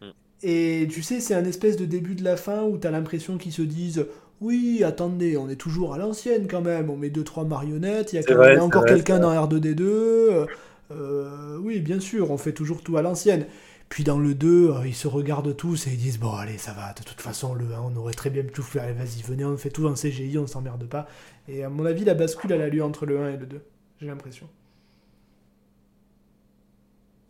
Hmm. 0.00 0.10
Et 0.42 0.88
tu 0.90 1.02
sais, 1.02 1.20
c'est 1.20 1.34
un 1.34 1.44
espèce 1.44 1.76
de 1.76 1.84
début 1.84 2.14
de 2.14 2.24
la 2.24 2.36
fin 2.36 2.62
où 2.62 2.78
tu 2.78 2.86
as 2.86 2.90
l'impression 2.90 3.36
qu'ils 3.36 3.52
se 3.52 3.62
disent 3.62 4.06
Oui, 4.40 4.82
attendez, 4.82 5.36
on 5.36 5.50
est 5.50 5.56
toujours 5.56 5.94
à 5.94 5.98
l'ancienne 5.98 6.48
quand 6.48 6.62
même. 6.62 6.88
On 6.88 6.96
met 6.96 7.10
2-3 7.10 7.46
marionnettes, 7.46 8.14
il 8.14 8.20
y 8.20 8.32
a, 8.32 8.64
encore 8.64 8.86
quelqu'un 8.86 9.18
dans 9.18 9.32
R2D2. 9.32 10.46
Euh, 10.90 11.58
oui, 11.60 11.80
bien 11.80 12.00
sûr, 12.00 12.30
on 12.30 12.38
fait 12.38 12.52
toujours 12.52 12.82
tout 12.82 12.96
à 12.96 13.02
l'ancienne. 13.02 13.46
Puis 13.92 14.04
dans 14.04 14.18
le 14.18 14.32
2, 14.32 14.70
euh, 14.70 14.86
ils 14.86 14.94
se 14.94 15.06
regardent 15.06 15.54
tous 15.54 15.86
et 15.86 15.90
ils 15.90 15.98
disent 15.98 16.18
Bon, 16.18 16.32
allez, 16.32 16.56
ça 16.56 16.72
va, 16.72 16.94
de 16.94 17.02
toute 17.04 17.20
façon, 17.20 17.52
le 17.52 17.66
1, 17.74 17.92
on 17.92 17.96
aurait 17.96 18.14
très 18.14 18.30
bien 18.30 18.42
pu 18.42 18.50
tout 18.50 18.62
faire. 18.62 18.84
Allez, 18.84 18.94
vas-y, 18.94 19.20
venez, 19.20 19.44
on 19.44 19.54
fait 19.58 19.68
tout 19.68 19.86
en 19.86 19.92
CGI, 19.92 20.38
on 20.38 20.46
s'emmerde 20.46 20.88
pas. 20.88 21.06
Et 21.46 21.62
à 21.62 21.68
mon 21.68 21.84
avis, 21.84 22.02
la 22.02 22.14
bascule, 22.14 22.52
elle 22.52 22.62
a 22.62 22.70
lieu 22.70 22.82
entre 22.82 23.04
le 23.04 23.20
1 23.20 23.28
et 23.34 23.36
le 23.36 23.44
2. 23.44 23.60
J'ai 24.00 24.06
l'impression. 24.06 24.48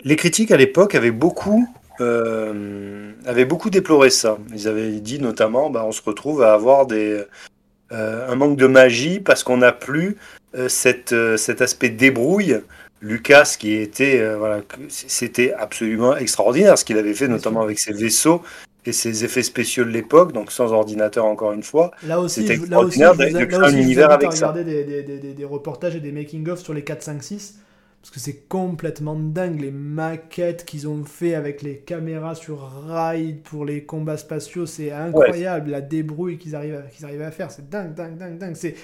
Les 0.04 0.14
critiques 0.14 0.52
à 0.52 0.56
l'époque 0.56 0.94
avaient 0.94 1.10
beaucoup, 1.10 1.66
euh, 2.00 3.10
avaient 3.26 3.44
beaucoup 3.44 3.68
déploré 3.68 4.10
ça. 4.10 4.38
Ils 4.54 4.68
avaient 4.68 5.00
dit 5.00 5.18
notamment 5.18 5.68
bah, 5.68 5.82
on 5.84 5.90
se 5.90 6.02
retrouve 6.02 6.44
à 6.44 6.54
avoir 6.54 6.86
des, 6.86 7.24
euh, 7.90 8.30
un 8.30 8.36
manque 8.36 8.56
de 8.56 8.68
magie 8.68 9.18
parce 9.18 9.42
qu'on 9.42 9.56
n'a 9.56 9.72
plus 9.72 10.16
cet 10.68 11.12
aspect 11.12 11.88
débrouille 11.88 12.60
Lucas 13.02 13.56
qui 13.58 13.74
était 13.74 14.20
euh, 14.20 14.38
voilà 14.38 14.62
c'était 14.88 15.52
absolument 15.52 16.16
extraordinaire 16.16 16.78
ce 16.78 16.84
qu'il 16.84 16.96
avait 16.96 17.14
fait 17.14 17.28
notamment 17.28 17.60
avec 17.62 17.78
ses 17.80 17.92
vaisseaux 17.92 18.42
et 18.86 18.92
ses 18.92 19.24
effets 19.24 19.42
spéciaux 19.42 19.84
de 19.84 19.90
l'époque 19.90 20.32
donc 20.32 20.52
sans 20.52 20.72
ordinateur 20.72 21.24
encore 21.26 21.52
une 21.52 21.64
fois. 21.64 21.90
Là 22.06 22.20
aussi 22.20 22.42
c'était 22.42 22.54
extraordinaire 22.54 23.16
de, 23.16 23.44
créer 23.44 23.58
un 23.58 23.76
univers 23.76 24.10
avec 24.10 24.32
ça. 24.32 24.50
regarder 24.50 24.64
des, 24.64 25.02
des, 25.02 25.18
des, 25.18 25.34
des, 25.34 25.44
reportages 25.44 25.96
et 25.96 26.00
des 26.00 26.12
making 26.12 26.48
of 26.48 26.60
sur 26.60 26.74
les 26.74 26.84
4 26.84 27.02
5 27.02 27.22
6 27.22 27.58
parce 28.00 28.10
que 28.10 28.20
c'est 28.20 28.48
complètement 28.48 29.14
dingue 29.14 29.60
les 29.60 29.70
maquettes 29.70 30.64
qu'ils 30.64 30.88
ont 30.88 31.04
fait 31.04 31.34
avec 31.34 31.62
les 31.62 31.78
caméras 31.78 32.34
sur 32.34 32.60
rail 32.88 33.34
pour 33.44 33.64
les 33.64 33.84
combats 33.84 34.16
spatiaux 34.16 34.66
c'est 34.66 34.92
incroyable 34.92 35.70
la 35.70 35.80
débrouille 35.80 36.38
qu'ils 36.38 36.54
arrivent 36.54 36.82
qu'ils 36.92 37.04
arrivaient 37.04 37.24
à 37.24 37.30
faire 37.32 37.50
c'est 37.50 37.68
dingue 37.68 37.94
dingue 37.94 38.16
dingue 38.16 38.38
dingue 38.38 38.56
c'est 38.56 38.74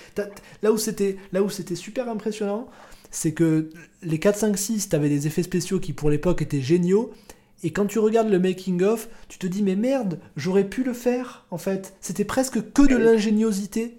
là 0.63 0.73
où 0.73 0.79
c'était 0.79 1.17
là 1.33 1.43
où 1.43 1.49
c'était 1.49 1.77
super 1.77 2.09
impressionnant 2.09 2.69
c'est 3.11 3.33
que 3.33 3.71
les 4.03 4.19
4, 4.19 4.39
5, 4.39 4.59
6, 4.59 4.89
t'avais 4.89 5.09
des 5.09 5.27
effets 5.27 5.43
spéciaux 5.43 5.81
qui 5.81 5.93
pour 5.93 6.11
l'époque 6.11 6.43
étaient 6.43 6.61
géniaux, 6.61 7.13
et 7.63 7.73
quand 7.73 7.87
tu 7.87 7.99
regardes 7.99 8.31
le 8.31 8.39
making 8.39 8.83
of, 8.83 9.09
tu 9.29 9.39
te 9.39 9.47
dis 9.47 9.63
mais 9.63 9.77
merde, 9.77 10.21
j'aurais 10.37 10.65
pu 10.65 10.85
le 10.85 10.93
faire 10.93 11.47
en 11.51 11.59
fait. 11.59 11.97
C'était 12.01 12.25
presque 12.25 12.73
que 12.73 12.87
de 12.87 12.97
l'ingéniosité 12.97 13.99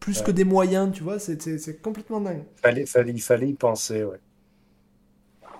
plus 0.00 0.22
que 0.22 0.30
des 0.30 0.44
moyens, 0.44 0.92
tu 0.92 1.02
vois. 1.02 1.18
C'est 1.18 1.82
complètement 1.82 2.20
dingue. 2.20 2.44
Fallait, 2.62 2.86
fallait, 2.86 3.12
il 3.12 3.22
fallait 3.22 3.48
y 3.48 3.54
penser, 3.54 4.04
ouais. 4.04 4.20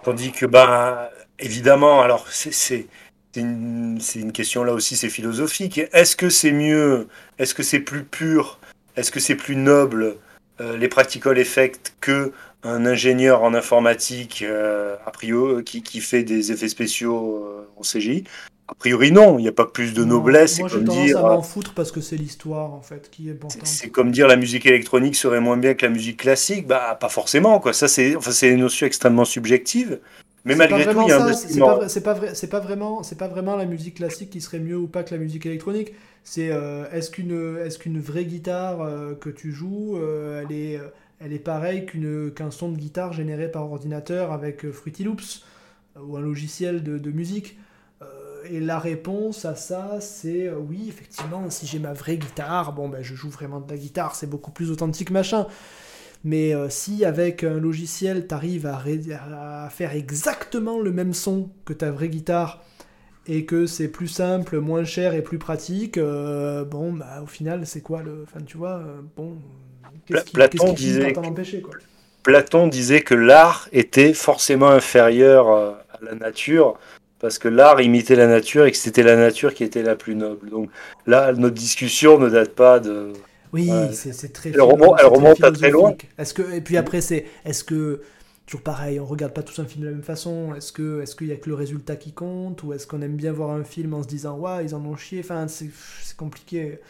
Tandis 0.04 0.30
que 0.30 0.46
bah 0.46 1.10
évidemment, 1.38 2.00
alors 2.00 2.28
c'est 2.28 2.86
une, 3.34 3.98
une, 4.14 4.32
question 4.32 4.62
là 4.62 4.72
aussi, 4.72 4.96
c'est 4.96 5.08
philosophique. 5.08 5.80
Est-ce 5.92 6.14
que 6.14 6.30
c'est 6.30 6.52
mieux? 6.52 7.08
Est-ce 7.38 7.54
que 7.54 7.62
c'est 7.62 7.80
plus 7.80 8.04
pur? 8.04 8.60
Est-ce 8.96 9.10
que 9.10 9.20
c'est 9.20 9.34
plus 9.34 9.56
noble 9.56 10.16
euh, 10.60 10.76
les 10.76 10.88
practical 10.88 11.38
effects 11.38 11.94
que 12.00 12.32
un 12.66 12.86
ingénieur 12.86 13.42
en 13.42 13.54
informatique 13.54 14.44
euh, 14.46 14.96
a 15.06 15.10
priori 15.10 15.64
qui, 15.64 15.82
qui, 15.82 16.00
fait 16.00 16.24
des 16.24 16.52
effets 16.52 16.68
spéciaux 16.68 17.44
euh, 17.46 17.68
en 17.76 17.82
CGI. 17.82 18.24
A 18.68 18.74
priori, 18.74 19.12
non, 19.12 19.38
il 19.38 19.42
n'y 19.42 19.48
a 19.48 19.52
pas 19.52 19.66
plus 19.66 19.94
de 19.94 20.02
noblesse. 20.02 20.58
Moi, 20.58 20.68
j'ai 20.68 20.78
tendance 20.78 20.96
dire, 20.96 21.24
à 21.24 21.36
m'en 21.36 21.42
foutre 21.42 21.72
parce 21.72 21.92
que 21.92 22.00
c'est 22.00 22.16
l'histoire, 22.16 22.74
en 22.74 22.82
fait, 22.82 23.10
qui 23.10 23.28
est 23.28 23.32
importante. 23.32 23.64
C'est 23.64 23.90
comme 23.90 24.10
dire 24.10 24.26
la 24.26 24.34
musique 24.34 24.66
électronique 24.66 25.14
serait 25.14 25.40
moins 25.40 25.56
bien 25.56 25.74
que 25.74 25.86
la 25.86 25.92
musique 25.92 26.16
classique. 26.16 26.66
Bah, 26.66 26.96
pas 27.00 27.08
forcément, 27.08 27.60
quoi. 27.60 27.72
Ça, 27.72 27.86
c'est 27.86 28.16
enfin, 28.16 28.32
une 28.48 28.60
notion 28.60 28.86
extrêmement 28.86 29.24
subjective. 29.24 30.00
Mais 30.44 30.56
malgré 30.56 30.84
tout, 30.84 31.00
il 31.02 31.08
y 31.08 31.12
a 31.12 31.22
un 31.22 31.32
C'est 31.32 31.60
pas, 31.60 31.88
c'est 31.88 32.00
pas, 32.02 32.14
vrai, 32.14 32.32
pas 32.50 32.60
vraiment, 32.60 33.02
c'est 33.04 33.18
pas 33.18 33.28
vraiment 33.28 33.54
la 33.54 33.66
musique 33.66 33.96
classique 33.96 34.30
qui 34.30 34.40
serait 34.40 34.60
mieux 34.60 34.76
ou 34.76 34.88
pas 34.88 35.04
que 35.04 35.14
la 35.14 35.20
musique 35.20 35.46
électronique. 35.46 35.92
C'est 36.24 36.50
euh, 36.50 36.90
est-ce 36.92 37.12
qu'une, 37.12 37.58
est-ce 37.64 37.78
qu'une 37.78 38.00
vraie 38.00 38.24
guitare 38.24 38.78
que 39.20 39.30
tu 39.30 39.52
joues, 39.52 39.96
elle 40.42 40.50
est 40.50 40.80
elle 41.20 41.32
est 41.32 41.38
pareille 41.38 41.86
qu'un 41.86 42.50
son 42.50 42.70
de 42.70 42.76
guitare 42.76 43.12
généré 43.12 43.50
par 43.50 43.70
ordinateur 43.70 44.32
avec 44.32 44.64
euh, 44.64 44.72
Fruity 44.72 45.04
Loops 45.04 45.44
euh, 45.96 46.00
ou 46.00 46.16
un 46.16 46.20
logiciel 46.20 46.82
de, 46.82 47.10
musique. 47.10 47.58
Euh, 48.02 48.06
et 48.50 48.60
la 48.60 48.78
réponse 48.78 49.44
à 49.44 49.54
ça, 49.54 49.98
c'est 50.00 50.50
oui, 50.50 50.86
effectivement, 50.88 51.48
si 51.50 51.66
j'ai 51.66 51.78
ma 51.78 51.94
vraie 51.94 52.18
guitare, 52.18 52.72
bon, 52.72 52.88
ben, 52.88 53.02
je 53.02 53.14
joue 53.14 53.30
vraiment 53.30 53.60
de 53.60 53.70
la 53.70 53.78
guitare, 53.78 54.14
c'est 54.14 54.28
beaucoup 54.28 54.50
plus 54.50 54.70
authentique, 54.70 55.10
machin. 55.10 55.46
Mais 56.24 56.54
si 56.70 57.04
avec 57.04 57.44
un 57.44 57.60
logiciel, 57.60 58.26
tu 58.26 58.34
arrives 58.34 58.66
à, 58.66 59.68
faire 59.70 59.92
exactement 59.92 60.80
le 60.80 60.90
même 60.90 61.12
son 61.12 61.50
que 61.64 61.72
ta 61.72 61.92
vraie 61.92 62.08
guitare, 62.08 62.64
et 63.28 63.44
que 63.44 63.66
c'est 63.66 63.88
plus 63.88 64.08
simple, 64.08 64.58
moins 64.58 64.84
cher 64.84 65.14
et 65.14 65.22
plus 65.22 65.38
pratique, 65.38 65.98
bon, 65.98 66.92
bah, 66.92 67.22
au 67.22 67.26
final, 67.26 67.64
c'est 67.66 67.80
quoi 67.80 68.02
le. 68.02 68.24
Enfin, 68.24 68.40
tu 68.44 68.56
vois, 68.56 68.82
bon. 69.16 69.36
Pla- 70.06 70.18
Qu'est-ce 70.20 70.24
qui, 70.26 70.32
Platon 70.32 70.72
disait 70.72 71.16
empêcher, 71.18 71.60
quoi 71.60 71.74
Platon 72.22 72.66
disait 72.66 73.00
que 73.02 73.14
l'art 73.14 73.68
était 73.72 74.12
forcément 74.14 74.68
inférieur 74.70 75.48
euh, 75.50 75.72
à 75.92 76.04
la 76.04 76.14
nature 76.14 76.78
parce 77.18 77.38
que 77.38 77.48
l'art 77.48 77.80
imitait 77.80 78.16
la 78.16 78.26
nature 78.26 78.66
et 78.66 78.72
que 78.72 78.76
c'était 78.76 79.02
la 79.02 79.16
nature 79.16 79.54
qui 79.54 79.64
était 79.64 79.82
la 79.82 79.96
plus 79.96 80.14
noble. 80.14 80.50
Donc 80.50 80.68
là, 81.06 81.32
notre 81.32 81.54
discussion 81.54 82.18
ne 82.18 82.28
date 82.28 82.54
pas 82.54 82.78
de. 82.78 83.12
Oui, 83.52 83.70
Ouais. 83.70 83.90
c'est 83.92 84.32
très. 84.32 84.50
Elle 84.50 84.60
remonte- 84.60 84.96
elle 85.00 85.06
remonte 85.06 85.42
à 85.42 85.50
très 85.52 85.70
loin. 85.70 85.94
Est-ce 86.18 86.34
que 86.34 86.52
et 86.54 86.60
puis 86.60 86.76
après 86.76 87.00
c'est 87.00 87.24
est-ce 87.44 87.64
que 87.64 88.02
toujours 88.46 88.62
pareil, 88.62 89.00
on 89.00 89.06
regarde 89.06 89.32
pas 89.32 89.42
tous 89.42 89.58
un 89.60 89.64
film 89.64 89.82
de 89.84 89.86
la 89.86 89.92
même 89.94 90.02
façon. 90.02 90.54
Est-ce 90.54 90.72
que 90.72 91.00
est-ce 91.00 91.16
qu'il 91.16 91.28
y 91.28 91.32
a 91.32 91.36
que 91.36 91.48
le 91.48 91.54
résultat 91.54 91.96
qui 91.96 92.12
compte 92.12 92.62
ou 92.64 92.72
est-ce 92.74 92.86
qu'on 92.86 93.00
aime 93.02 93.16
bien 93.16 93.32
voir 93.32 93.50
un 93.50 93.64
film 93.64 93.94
en 93.94 94.02
se 94.02 94.08
disant 94.08 94.36
waouh 94.36 94.62
ils 94.64 94.74
en 94.74 94.84
ont 94.84 94.96
chié. 94.96 95.20
Enfin 95.20 95.46
c'est 95.48 95.70
c'est 96.02 96.16
compliqué. 96.16 96.80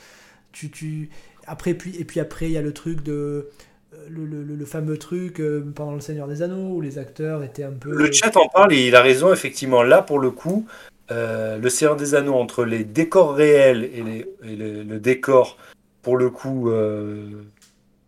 Tu 0.53 0.71
tu 0.71 1.11
après 1.47 1.75
puis 1.75 1.95
et 1.99 2.05
puis 2.05 2.21
après 2.21 2.47
il 2.47 2.53
y 2.53 2.59
a 2.59 2.63
le 2.63 2.73
truc 2.73 3.03
de 3.03 3.13
euh, 3.13 3.97
le, 4.09 4.25
le- 4.27 4.43
le- 4.43 4.55
le 4.57 4.65
fameux 4.67 4.99
truc 4.99 5.41
euh, 5.41 5.65
pendant 5.75 5.93
le 5.95 6.01
Seigneur 6.01 6.27
des 6.29 6.43
Anneaux 6.43 6.75
où 6.77 6.81
les 6.81 6.99
acteurs 6.99 7.43
étaient 7.45 7.63
un 7.65 7.73
peu 7.73 7.91
Le 7.91 8.11
chat 8.13 8.37
en 8.37 8.49
parle 8.49 8.73
et 8.73 8.89
il 8.89 8.97
a 8.97 9.03
raison, 9.03 9.33
effectivement. 9.33 9.83
Là, 9.83 10.03
pour 10.03 10.19
le 10.19 10.31
coup, 10.31 10.67
euh, 11.13 11.57
le 11.59 11.69
Seigneur 11.71 11.97
des 11.97 12.15
Anneaux, 12.15 12.35
entre 12.35 12.65
les 12.65 12.83
décors 12.85 13.35
réels 13.35 13.85
et, 13.95 14.03
les- 14.03 14.27
et 14.45 14.57
le, 14.57 14.83
le 14.83 14.99
décor, 14.99 15.57
pour 16.03 16.17
le 16.17 16.31
coup, 16.31 16.69
euh, 16.71 17.27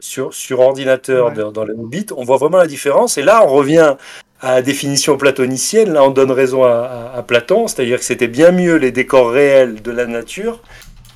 sur, 0.00 0.34
sur 0.34 0.60
ordinateur 0.60 1.28
Ouais. 1.28 1.34
dans, 1.34 1.52
dans 1.52 1.65
les 1.65 1.75
Hobbits, 1.75 2.07
on 2.17 2.25
voit 2.25 2.36
vraiment 2.39 2.58
la 2.58 2.67
différence. 2.67 3.17
Et 3.18 3.23
là, 3.23 3.42
on 3.44 3.49
revient 3.49 3.97
à 4.41 4.55
la 4.57 4.62
définition 4.62 5.17
platonicienne. 5.17 5.92
Là, 5.92 6.05
on 6.05 6.10
donne 6.10 6.31
raison 6.33 6.65
à, 6.65 6.70
à- 7.15 7.18
à 7.18 7.23
Platon, 7.23 7.67
c'est-à-dire 7.68 7.99
que 7.99 8.05
c'était 8.05 8.28
bien 8.28 8.50
mieux 8.52 8.76
les 8.76 8.91
décors 8.92 9.31
réels 9.31 9.81
de 9.83 9.91
la 9.91 10.07
nature 10.07 10.62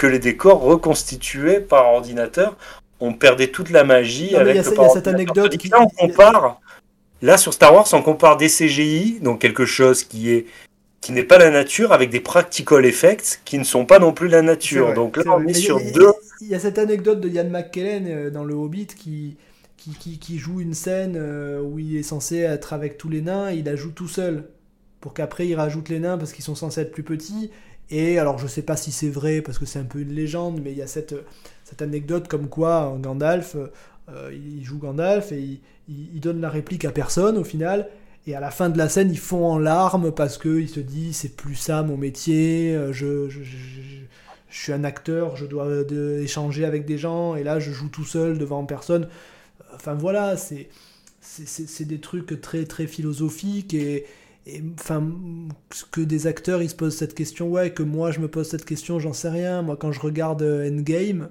que 0.02 0.08
les 0.08 0.18
décors 0.18 0.60
reconstitués 0.60 1.60
par 1.60 1.86
ordinateur. 1.86 2.56
On 2.98 3.12
perdait 3.14 3.46
toute 3.46 3.70
la 3.70 3.84
magie 3.84 4.32
Non, 4.32 4.40
avec 4.40 4.54
il 4.54 4.56
y 4.56 4.58
a 4.58 4.68
le 4.68 4.88
y 4.88 4.90
cette 4.92 5.06
anecdote 5.06 5.56
qui- 5.56 5.68
Là, 5.68 5.78
on 5.80 5.86
compare. 6.08 6.60
Là, 7.22 7.36
sur 7.36 7.52
Star 7.54 7.72
Wars, 7.72 7.86
on 7.92 8.02
compare 8.02 8.36
des 8.36 8.48
CGI, 8.48 9.20
donc 9.20 9.40
quelque 9.40 9.64
chose 9.64 10.02
qui 10.02 10.30
est 10.32 10.46
qui 11.00 11.10
n'est 11.12 11.24
pas 11.24 11.38
la 11.38 11.50
nature, 11.50 11.92
avec 11.92 12.10
des 12.10 12.20
practical 12.20 12.84
effects 12.84 13.40
qui 13.44 13.58
ne 13.58 13.64
sont 13.64 13.86
pas 13.86 13.98
non 14.00 14.12
plus 14.12 14.26
la 14.28 14.42
nature. 14.42 14.86
vrai, 14.86 14.94
donc 14.94 15.16
là, 15.16 15.24
on 15.26 15.30
vrai. 15.34 15.42
est 15.42 15.46
Mais 15.46 15.54
sur 15.54 15.78
il 15.80 15.86
y 15.86 15.90
a- 15.90 15.92
deux. 15.92 16.12
Il 16.40 16.46
y 16.48 16.54
a 16.56 16.60
cette 16.60 16.78
anecdote 16.78 17.20
de 17.20 17.28
Ian 17.28 17.48
McKellen 17.48 18.06
euh, 18.08 18.30
dans 18.30 18.44
Le 18.44 18.54
Hobbit 18.54 18.86
qui, 18.86 19.36
qui, 19.76 19.90
qui, 19.90 20.18
qui 20.18 20.38
joue 20.38 20.60
une 20.60 20.74
scène 20.74 21.14
euh, 21.16 21.60
où 21.60 21.78
il 21.80 21.96
est 21.96 22.02
censé 22.04 22.38
être 22.38 22.72
avec 22.72 22.98
tous 22.98 23.08
les 23.08 23.20
nains 23.20 23.50
et 23.50 23.56
il 23.56 23.64
la 23.64 23.74
joue 23.76 23.90
tout 23.92 24.08
seul. 24.08 24.44
Pour 25.00 25.12
qu'après 25.14 25.46
il 25.48 25.54
rajoute 25.56 25.88
les 25.88 25.98
nains 26.00 26.18
parce 26.18 26.32
qu'ils 26.32 26.44
sont 26.44 26.54
censés 26.56 26.80
être 26.80 26.92
plus 26.92 27.02
petits. 27.04 27.50
Et 27.92 28.18
alors 28.18 28.38
je 28.38 28.46
sais 28.46 28.62
pas 28.62 28.76
si 28.76 28.90
c'est 28.92 29.10
vrai 29.10 29.42
parce 29.42 29.58
que 29.58 29.66
c'est 29.66 29.78
un 29.78 29.84
peu 29.84 30.00
une 30.00 30.14
légende, 30.14 30.60
mais 30.64 30.72
il 30.72 30.78
y 30.78 30.82
a 30.82 30.86
cette, 30.86 31.14
cette 31.64 31.82
anecdote 31.82 32.26
comme 32.28 32.48
quoi 32.48 32.92
euh, 32.94 32.98
Gandalf, 32.98 33.56
euh, 34.08 34.30
il 34.32 34.64
joue 34.64 34.78
Gandalf 34.78 35.32
et 35.32 35.60
il, 35.88 36.20
donne 36.20 36.40
la 36.40 36.48
réplique 36.50 36.84
à 36.84 36.90
personne 36.92 37.36
au 37.38 37.44
final. 37.44 37.88
Et 38.26 38.34
à 38.36 38.40
la 38.40 38.50
fin 38.52 38.70
de 38.70 38.78
la 38.78 38.88
scène, 38.88 39.10
ils 39.10 39.18
font 39.18 39.44
en 39.46 39.58
larmes 39.58 40.12
parce 40.12 40.38
qu'il 40.38 40.68
se 40.68 40.80
dit 40.80 41.12
c'est 41.12 41.36
plus 41.36 41.56
ça 41.56 41.82
mon 41.82 41.96
métier, 41.96 42.74
euh, 42.74 42.92
je, 42.92 43.28
je, 43.28 43.42
je- 43.42 43.56
je- 43.56 44.02
suis 44.50 44.72
un 44.74 44.84
acteur, 44.84 45.34
je 45.36 45.46
dois 45.46 45.66
échanger 46.20 46.66
avec 46.66 46.84
des 46.84 46.98
gens, 46.98 47.36
et 47.36 47.42
là 47.42 47.58
je 47.58 47.70
joue 47.72 47.88
tout 47.88 48.04
seul 48.04 48.36
devant 48.38 48.64
personne. 48.66 49.08
Enfin 49.74 49.94
voilà, 49.94 50.36
c'est 50.36 50.68
c'est 51.20 51.84
des 51.86 52.00
trucs 52.00 52.40
très 52.40 52.64
très 52.66 52.86
philosophiques 52.86 53.74
et, 53.74 54.06
et, 54.46 54.62
enfin 54.80 55.02
que 55.90 56.00
des 56.00 56.26
acteurs 56.26 56.62
ils 56.62 56.70
se 56.70 56.74
posent 56.76 56.96
cette 56.96 57.14
question, 57.14 57.48
ouais, 57.50 57.72
que 57.72 57.82
moi 57.82 58.10
je 58.10 58.20
me 58.20 58.28
pose 58.28 58.48
cette 58.48 58.64
question, 58.64 58.98
j'en 58.98 59.12
sais 59.12 59.28
rien. 59.30 59.62
Moi 59.62 59.76
quand 59.76 59.92
je 59.92 60.00
regarde 60.00 60.42
euh, 60.42 60.68
Endgame, 60.70 61.30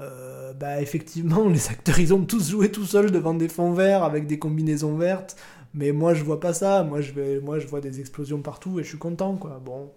euh, 0.00 0.52
bah 0.54 0.80
effectivement 0.82 1.48
les 1.50 1.68
acteurs 1.70 1.98
ils 2.00 2.14
ont 2.14 2.24
tous 2.24 2.50
joué 2.50 2.70
tout 2.72 2.84
seuls 2.86 3.10
devant 3.12 3.34
des 3.34 3.48
fonds 3.48 3.72
verts 3.72 4.04
avec 4.04 4.26
des 4.26 4.38
combinaisons 4.38 4.96
vertes. 4.96 5.36
Mais 5.74 5.92
moi 5.92 6.14
je 6.14 6.24
vois 6.24 6.40
pas 6.40 6.54
ça, 6.54 6.84
moi 6.84 7.00
je, 7.02 7.12
vais, 7.12 7.40
moi 7.40 7.58
je 7.58 7.66
vois 7.66 7.80
des 7.80 8.00
explosions 8.00 8.40
partout 8.42 8.80
et 8.80 8.84
je 8.84 8.88
suis 8.90 8.98
content 8.98 9.36
quoi. 9.36 9.60
Bon, 9.64 9.90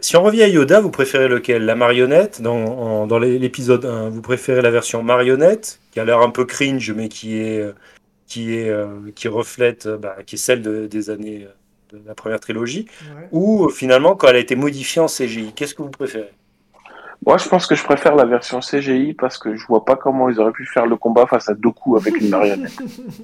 Si 0.00 0.16
on 0.16 0.22
revient 0.22 0.42
à 0.42 0.48
Yoda, 0.48 0.80
vous 0.80 0.90
préférez 0.90 1.28
lequel? 1.28 1.64
La 1.64 1.74
marionnette? 1.74 2.40
Dans, 2.42 3.06
dans 3.06 3.18
l'é- 3.18 3.38
l'épisode 3.38 3.84
1 3.84 4.08
Vous 4.10 4.22
préférez 4.22 4.62
la 4.62 4.70
version 4.70 5.02
marionnette, 5.02 5.80
qui 5.90 6.00
a 6.00 6.04
l'air 6.04 6.20
un 6.20 6.30
peu 6.30 6.44
cringe, 6.44 6.92
mais 6.92 7.08
qui 7.08 7.36
est 7.36 7.72
qui 8.26 8.54
est 8.54 8.70
euh, 8.70 9.10
qui 9.14 9.28
reflète, 9.28 9.88
bah, 9.88 10.16
qui 10.26 10.36
est 10.36 10.38
celle 10.38 10.62
de- 10.62 10.86
des 10.86 11.10
années 11.10 11.46
la 12.06 12.14
première 12.14 12.40
trilogie, 12.40 12.86
ouais. 13.16 13.28
ou 13.32 13.66
euh, 13.66 13.68
finalement 13.70 14.14
quand 14.16 14.28
elle 14.28 14.36
a 14.36 14.40
été 14.40 14.56
modifiée 14.56 15.00
en 15.02 15.06
CGI 15.06 15.52
Qu'est-ce 15.54 15.74
que 15.74 15.82
vous 15.82 15.90
préférez? 15.90 16.30
Moi, 17.26 17.38
je 17.38 17.48
pense 17.48 17.66
que 17.66 17.74
je 17.74 17.82
préfère 17.82 18.14
la 18.16 18.26
version 18.26 18.60
CGI 18.60 19.14
parce 19.14 19.38
que 19.38 19.56
je 19.56 19.66
vois 19.66 19.84
pas 19.86 19.96
comment 19.96 20.28
ils 20.28 20.38
auraient 20.40 20.52
pu 20.52 20.66
faire 20.66 20.84
le 20.86 20.96
combat 20.96 21.26
face 21.26 21.48
à 21.48 21.54
Doku 21.54 21.96
avec 21.96 22.20
une 22.20 22.28
marionnette. 22.28 22.72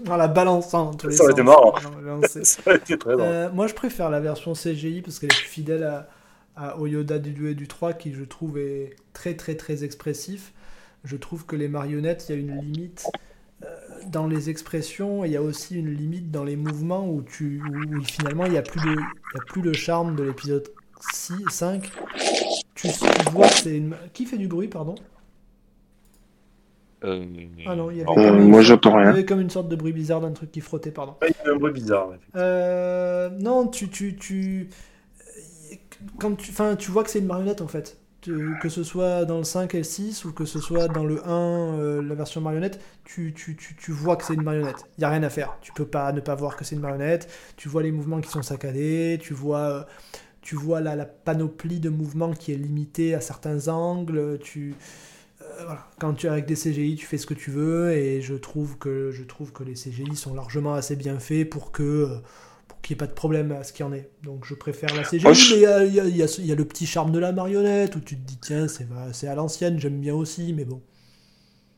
en 0.09 0.17
la 0.17 0.29
balançant 0.29 0.87
dans 0.87 0.95
tous 0.95 1.09
les 1.09 1.17
Ça 1.17 1.25
aurait 1.25 1.33
été 1.33 1.43
marrant. 1.43 1.75
Ça 2.43 2.63
aurait 2.67 2.77
été 2.77 2.97
très. 2.97 3.13
Euh, 3.13 3.51
moi, 3.53 3.67
je 3.67 3.75
préfère 3.75 4.09
la 4.09 4.21
version 4.21 4.55
CGI 4.55 5.03
parce 5.03 5.19
qu'elle 5.19 5.31
est 5.33 5.37
plus 5.37 5.49
fidèle 5.49 5.85
à, 5.85 6.09
à- 6.57 6.79
au 6.79 6.87
Yoda 6.87 7.19
du 7.19 7.33
2 7.33 7.49
et 7.49 7.55
du 7.55 7.69
3 7.69 7.93
qui, 7.93 8.15
je 8.15 8.25
trouve, 8.25 8.57
est 8.59 8.97
très 9.13 9.35
très 9.35 9.55
très 9.57 9.85
expressif. 9.85 10.53
Je 11.05 11.17
trouve 11.17 11.45
que 11.45 11.57
les 11.57 11.69
marionnettes, 11.69 12.27
il 12.29 12.37
y 12.37 12.39
a 12.39 12.41
une 12.41 12.59
limite 12.59 13.05
euh, 13.07 13.19
dans 14.09 14.27
les 14.27 14.51
expressions 14.51 15.25
il 15.25 15.33
y 15.33 15.37
a 15.37 15.43
aussi 15.43 15.79
une 15.79 15.91
limite 15.95 16.31
dans 16.31 16.45
les 16.45 16.57
mouvements 16.57 17.09
où, 17.09 17.23
tu, 17.23 17.63
où, 17.63 17.99
où 17.99 18.03
finalement 18.05 18.47
il 18.47 18.53
n'y 18.53 18.59
a, 18.59 18.63
plus 18.63 18.81
de- 18.81 18.97
il 19.33 19.37
y 19.37 19.39
a 19.39 19.45
plus 19.47 19.63
le 19.63 19.75
charme 19.75 20.17
de 20.17 20.23
l'épisode 20.25 20.69
6, 21.15 21.51
5. 21.51 21.91
Tu, 22.75 22.89
tu 22.89 23.25
vois 23.33 23.49
que 23.49 23.55
c'est 23.55 23.77
une... 23.77 23.97
Qui 24.13 24.27
fait 24.27 24.39
du 24.39 24.49
bruit, 24.49 24.69
pardon? 24.69 24.95
Euh, 27.05 27.25
Ah 27.67 27.77
non, 27.77 27.91
il 27.91 27.99
y 27.99 28.01
avait, 28.01 28.07
bon, 28.07 28.15
comme 28.15 28.25
Euh, 28.25 28.39
une 28.39 28.49
il 29.01 29.05
y 29.05 29.09
avait 29.09 29.25
comme 29.25 29.41
une 29.41 29.51
sorte 29.51 29.69
de 29.69 29.77
bruit 29.77 29.93
bizarre 29.93 30.21
d'un 30.21 30.33
truc 30.33 30.51
qui 30.53 30.61
frottait, 30.61 30.91
pardon. 30.91 31.15
Ouais, 31.23 31.29
Il 31.31 31.47
y 31.47 31.51
a 31.51 31.55
un 31.55 31.57
bruit 31.57 31.73
bizarre. 31.73 32.11
Euh, 32.37 33.31
non, 33.31 33.69
tu, 33.69 33.89
tu, 33.89 34.17
tu, 34.17 34.69
quand 36.19 36.35
tu, 36.37 36.51
enfin, 36.51 36.77
tu 36.77 36.91
vois 36.91 37.05
que 37.05 37.11
c'est 37.11 37.19
une 37.19 37.27
marionnette 37.27 37.61
en 37.61 37.69
fait. 37.69 38.00
Tu- 38.21 38.59
que 38.61 38.69
ce 38.69 38.83
soit 38.85 39.25
dans 39.25 39.39
le 39.39 39.45
5 39.45 39.75
et 39.75 39.79
le 39.79 39.85
6 39.85 40.27
ou 40.27 40.33
que 40.33 40.45
ce 40.45 40.61
soit 40.61 40.89
dans 40.89 41.05
le 41.05 41.27
1, 41.27 41.79
euh, 41.79 42.03
la 42.03 42.15
version 42.15 42.43
marionnette, 42.43 42.79
tu, 43.05 43.33
tu, 43.35 43.57
tu, 43.57 43.75
tu 43.77 43.93
vois 43.93 44.17
que 44.17 44.25
c'est 44.25 44.35
une 44.35 44.43
marionnette. 44.43 44.85
Il 44.99 45.01
n'y 45.01 45.05
a 45.07 45.11
rien 45.11 45.23
à 45.23 45.31
faire. 45.31 45.57
Tu 45.63 45.73
peux 45.73 45.87
pas 45.87 46.13
ne 46.13 46.21
pas 46.21 46.35
voir 46.35 46.57
que 46.57 46.65
c'est 46.65 46.75
une 46.75 46.83
marionnette. 46.83 47.31
Tu 47.57 47.69
vois 47.71 47.83
les 47.83 47.93
mouvements 47.93 48.21
qui 48.21 48.29
sont 48.31 48.43
saccadés. 48.43 49.19
Tu 49.23 49.33
vois, 49.33 49.59
euh, 49.61 49.83
tu 50.43 50.55
vois 50.57 50.81
la, 50.81 50.97
la 50.97 51.07
panoplie 51.07 51.81
de 51.81 51.91
mouvements 51.91 52.33
qui 52.35 52.53
est 52.53 52.57
limitée 52.57 53.15
à 53.15 53.21
certains 53.23 53.69
angles. 53.69 54.39
Tu, 54.43 54.75
euh, 55.43 55.45
voilà. 55.65 55.87
Quand 55.99 56.15
tu 56.15 56.27
es 56.27 56.31
avec 56.31 56.47
des 56.47 56.57
CGI, 56.57 56.97
tu 56.97 57.07
fais 57.07 57.19
ce 57.19 57.27
que 57.27 57.35
tu 57.35 57.51
veux 57.51 57.93
et 57.93 58.23
je 58.23 58.35
trouve 58.35 58.79
que, 58.79 59.11
je 59.13 59.23
trouve 59.25 59.53
que 59.53 59.65
les 59.65 59.75
CGI 59.77 60.17
sont 60.17 60.35
largement 60.35 60.75
assez 60.75 60.97
bien 60.97 61.19
faits 61.19 61.49
pour 61.51 61.73
que 61.73 61.83
euh, 61.83 62.17
qu'il 62.83 62.95
n'y 62.95 62.99
ait 62.99 63.05
pas 63.05 63.07
de 63.07 63.15
problème 63.15 63.53
à 63.53 63.63
ce 63.65 63.73
qu'il 63.73 63.85
y 63.85 63.89
en 63.89 63.93
ait. 63.93 64.11
Donc 64.23 64.45
je 64.47 64.55
préfère 64.55 64.95
la 64.95 65.05
CGI, 65.05 65.25
Moi, 65.25 65.33
je- 65.35 65.43
mais 65.49 65.57
il 65.57 65.63
y 65.63 65.67
a, 65.67 65.85
il 65.85 65.95
y 65.95 66.19
y 66.19 66.23
a 66.23 66.27
y 66.39 66.57
le 66.57 66.65
petit 66.65 66.87
charme 66.87 67.13
de 67.13 67.19
la 67.19 67.33
marionnette 67.33 67.97
où 67.97 68.01
tu 68.01 68.17
te 68.17 68.27
dis 68.27 68.39
tiens, 68.41 68.69
c'est 68.69 68.87
c'est 69.13 69.29
à 69.29 69.35
l'ancienne, 69.35 69.79
j'aime 69.81 70.01
bien 70.01 70.15
aussi, 70.15 70.53
mais 70.55 70.65
bon. 70.65 70.83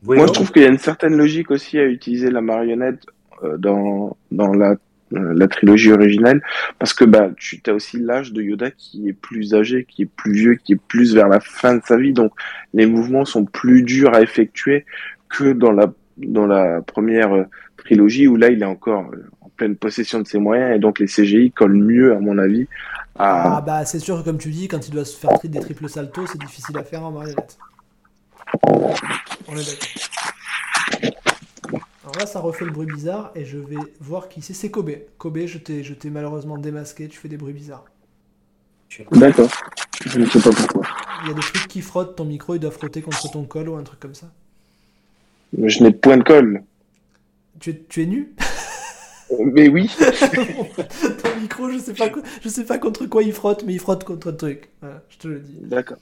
Oui, 0.03 0.19
Moi, 0.19 0.27
non 0.27 0.33
je 0.33 0.33
trouve 0.33 0.51
qu'il 0.51 0.61
y 0.61 0.65
a 0.65 0.69
une 0.69 0.77
certaine 0.77 1.15
logique 1.15 1.49
aussi 1.51 1.79
à 1.79 1.85
utiliser 1.85 2.29
la 2.29 2.41
marionnette 2.41 3.05
euh, 3.43 3.57
dans, 3.57 4.15
dans 4.31 4.53
la, 4.53 4.75
euh, 5.13 5.33
la 5.33 5.47
trilogie 5.47 5.91
originelle, 5.91 6.41
parce 6.77 6.93
que 6.93 7.03
bah, 7.05 7.31
tu 7.37 7.61
as 7.67 7.73
aussi 7.73 7.99
l'âge 7.99 8.31
de 8.31 8.41
Yoda 8.43 8.69
qui 8.71 9.09
est 9.09 9.13
plus 9.13 9.55
âgé, 9.55 9.85
qui 9.85 10.03
est 10.03 10.05
plus 10.05 10.33
vieux, 10.33 10.55
qui 10.55 10.73
est 10.73 10.81
plus 10.87 11.15
vers 11.15 11.27
la 11.27 11.39
fin 11.39 11.75
de 11.77 11.81
sa 11.83 11.97
vie, 11.97 12.13
donc 12.13 12.31
les 12.73 12.85
mouvements 12.85 13.25
sont 13.25 13.45
plus 13.45 13.81
durs 13.81 14.13
à 14.13 14.21
effectuer 14.21 14.85
que 15.29 15.51
dans 15.53 15.71
la, 15.71 15.91
dans 16.17 16.45
la 16.45 16.81
première 16.83 17.33
euh, 17.33 17.43
trilogie, 17.77 18.27
où 18.27 18.35
là, 18.35 18.49
il 18.49 18.61
est 18.61 18.65
encore 18.65 19.09
euh, 19.13 19.25
en 19.41 19.42
pleine 19.55 19.75
possession 19.75 20.19
de 20.19 20.27
ses 20.27 20.39
moyens, 20.39 20.75
et 20.75 20.79
donc 20.79 20.99
les 20.99 21.07
CGI 21.07 21.51
collent 21.51 21.73
mieux, 21.73 22.15
à 22.15 22.19
mon 22.19 22.37
avis, 22.37 22.67
Ah 23.15 23.61
bah 23.65 23.85
c'est 23.85 23.99
sûr 23.99 24.19
que 24.19 24.25
comme 24.25 24.37
tu 24.37 24.49
dis, 24.49 24.67
quand 24.67 24.87
il 24.87 24.91
doit 24.91 25.05
se 25.05 25.17
faire 25.17 25.31
des 25.43 25.59
triples 25.59 25.87
saltos, 25.89 26.27
c'est 26.27 26.39
difficile 26.39 26.77
à 26.77 26.83
faire 26.83 27.03
en 27.03 27.11
marionnette. 27.11 27.57
On 28.63 29.55
est 29.55 29.65
d'accord. 29.65 31.13
Alors 32.03 32.15
là, 32.19 32.25
ça 32.25 32.39
refait 32.39 32.65
le 32.65 32.71
bruit 32.71 32.87
bizarre 32.87 33.31
et 33.33 33.45
je 33.45 33.57
vais 33.57 33.77
voir 33.99 34.29
qui 34.29 34.41
c'est. 34.41 34.53
C'est 34.53 34.69
Kobe. 34.69 34.91
Kobe, 35.17 35.45
je 35.45 35.57
t'ai 35.57 35.83
je 35.83 35.93
t'ai 35.93 36.09
malheureusement 36.09 36.57
démasqué, 36.57 37.07
tu 37.07 37.17
fais 37.17 37.29
des 37.29 37.37
bruits 37.37 37.53
bizarres. 37.53 37.85
D'accord. 39.11 39.49
Je 40.05 40.19
ne 40.19 40.25
sais 40.25 40.39
pas 40.39 40.51
pourquoi. 40.51 40.85
Il 41.23 41.29
y 41.29 41.31
a 41.31 41.33
des 41.33 41.41
trucs 41.41 41.67
qui 41.67 41.81
frottent, 41.81 42.15
ton 42.17 42.25
micro 42.25 42.55
il 42.55 42.59
doit 42.59 42.71
frotter 42.71 43.01
contre 43.01 43.31
ton 43.31 43.45
col 43.45 43.69
ou 43.69 43.75
un 43.75 43.83
truc 43.83 43.99
comme 43.99 44.13
ça. 44.13 44.27
Je 45.57 45.83
n'ai 45.83 45.91
point 45.91 46.17
de 46.17 46.23
colle. 46.23 46.63
Tu 47.59 47.69
es, 47.69 47.83
tu 47.87 48.03
es 48.03 48.05
nu? 48.05 48.33
Mais 49.39 49.67
oui, 49.69 49.89
Ton 51.23 51.39
micro, 51.41 51.69
je 51.69 51.77
sais 51.79 51.93
pas, 51.93 52.09
je 52.41 52.49
sais 52.49 52.65
pas 52.65 52.77
contre 52.77 53.05
quoi 53.05 53.23
il 53.23 53.33
frotte, 53.33 53.63
mais 53.65 53.73
il 53.73 53.79
frotte 53.79 54.03
contre 54.03 54.29
un 54.29 54.33
truc. 54.33 54.69
Voilà, 54.81 55.01
je 55.09 55.17
te 55.17 55.27
le 55.27 55.39
dis. 55.39 55.57
d'accord. 55.61 55.97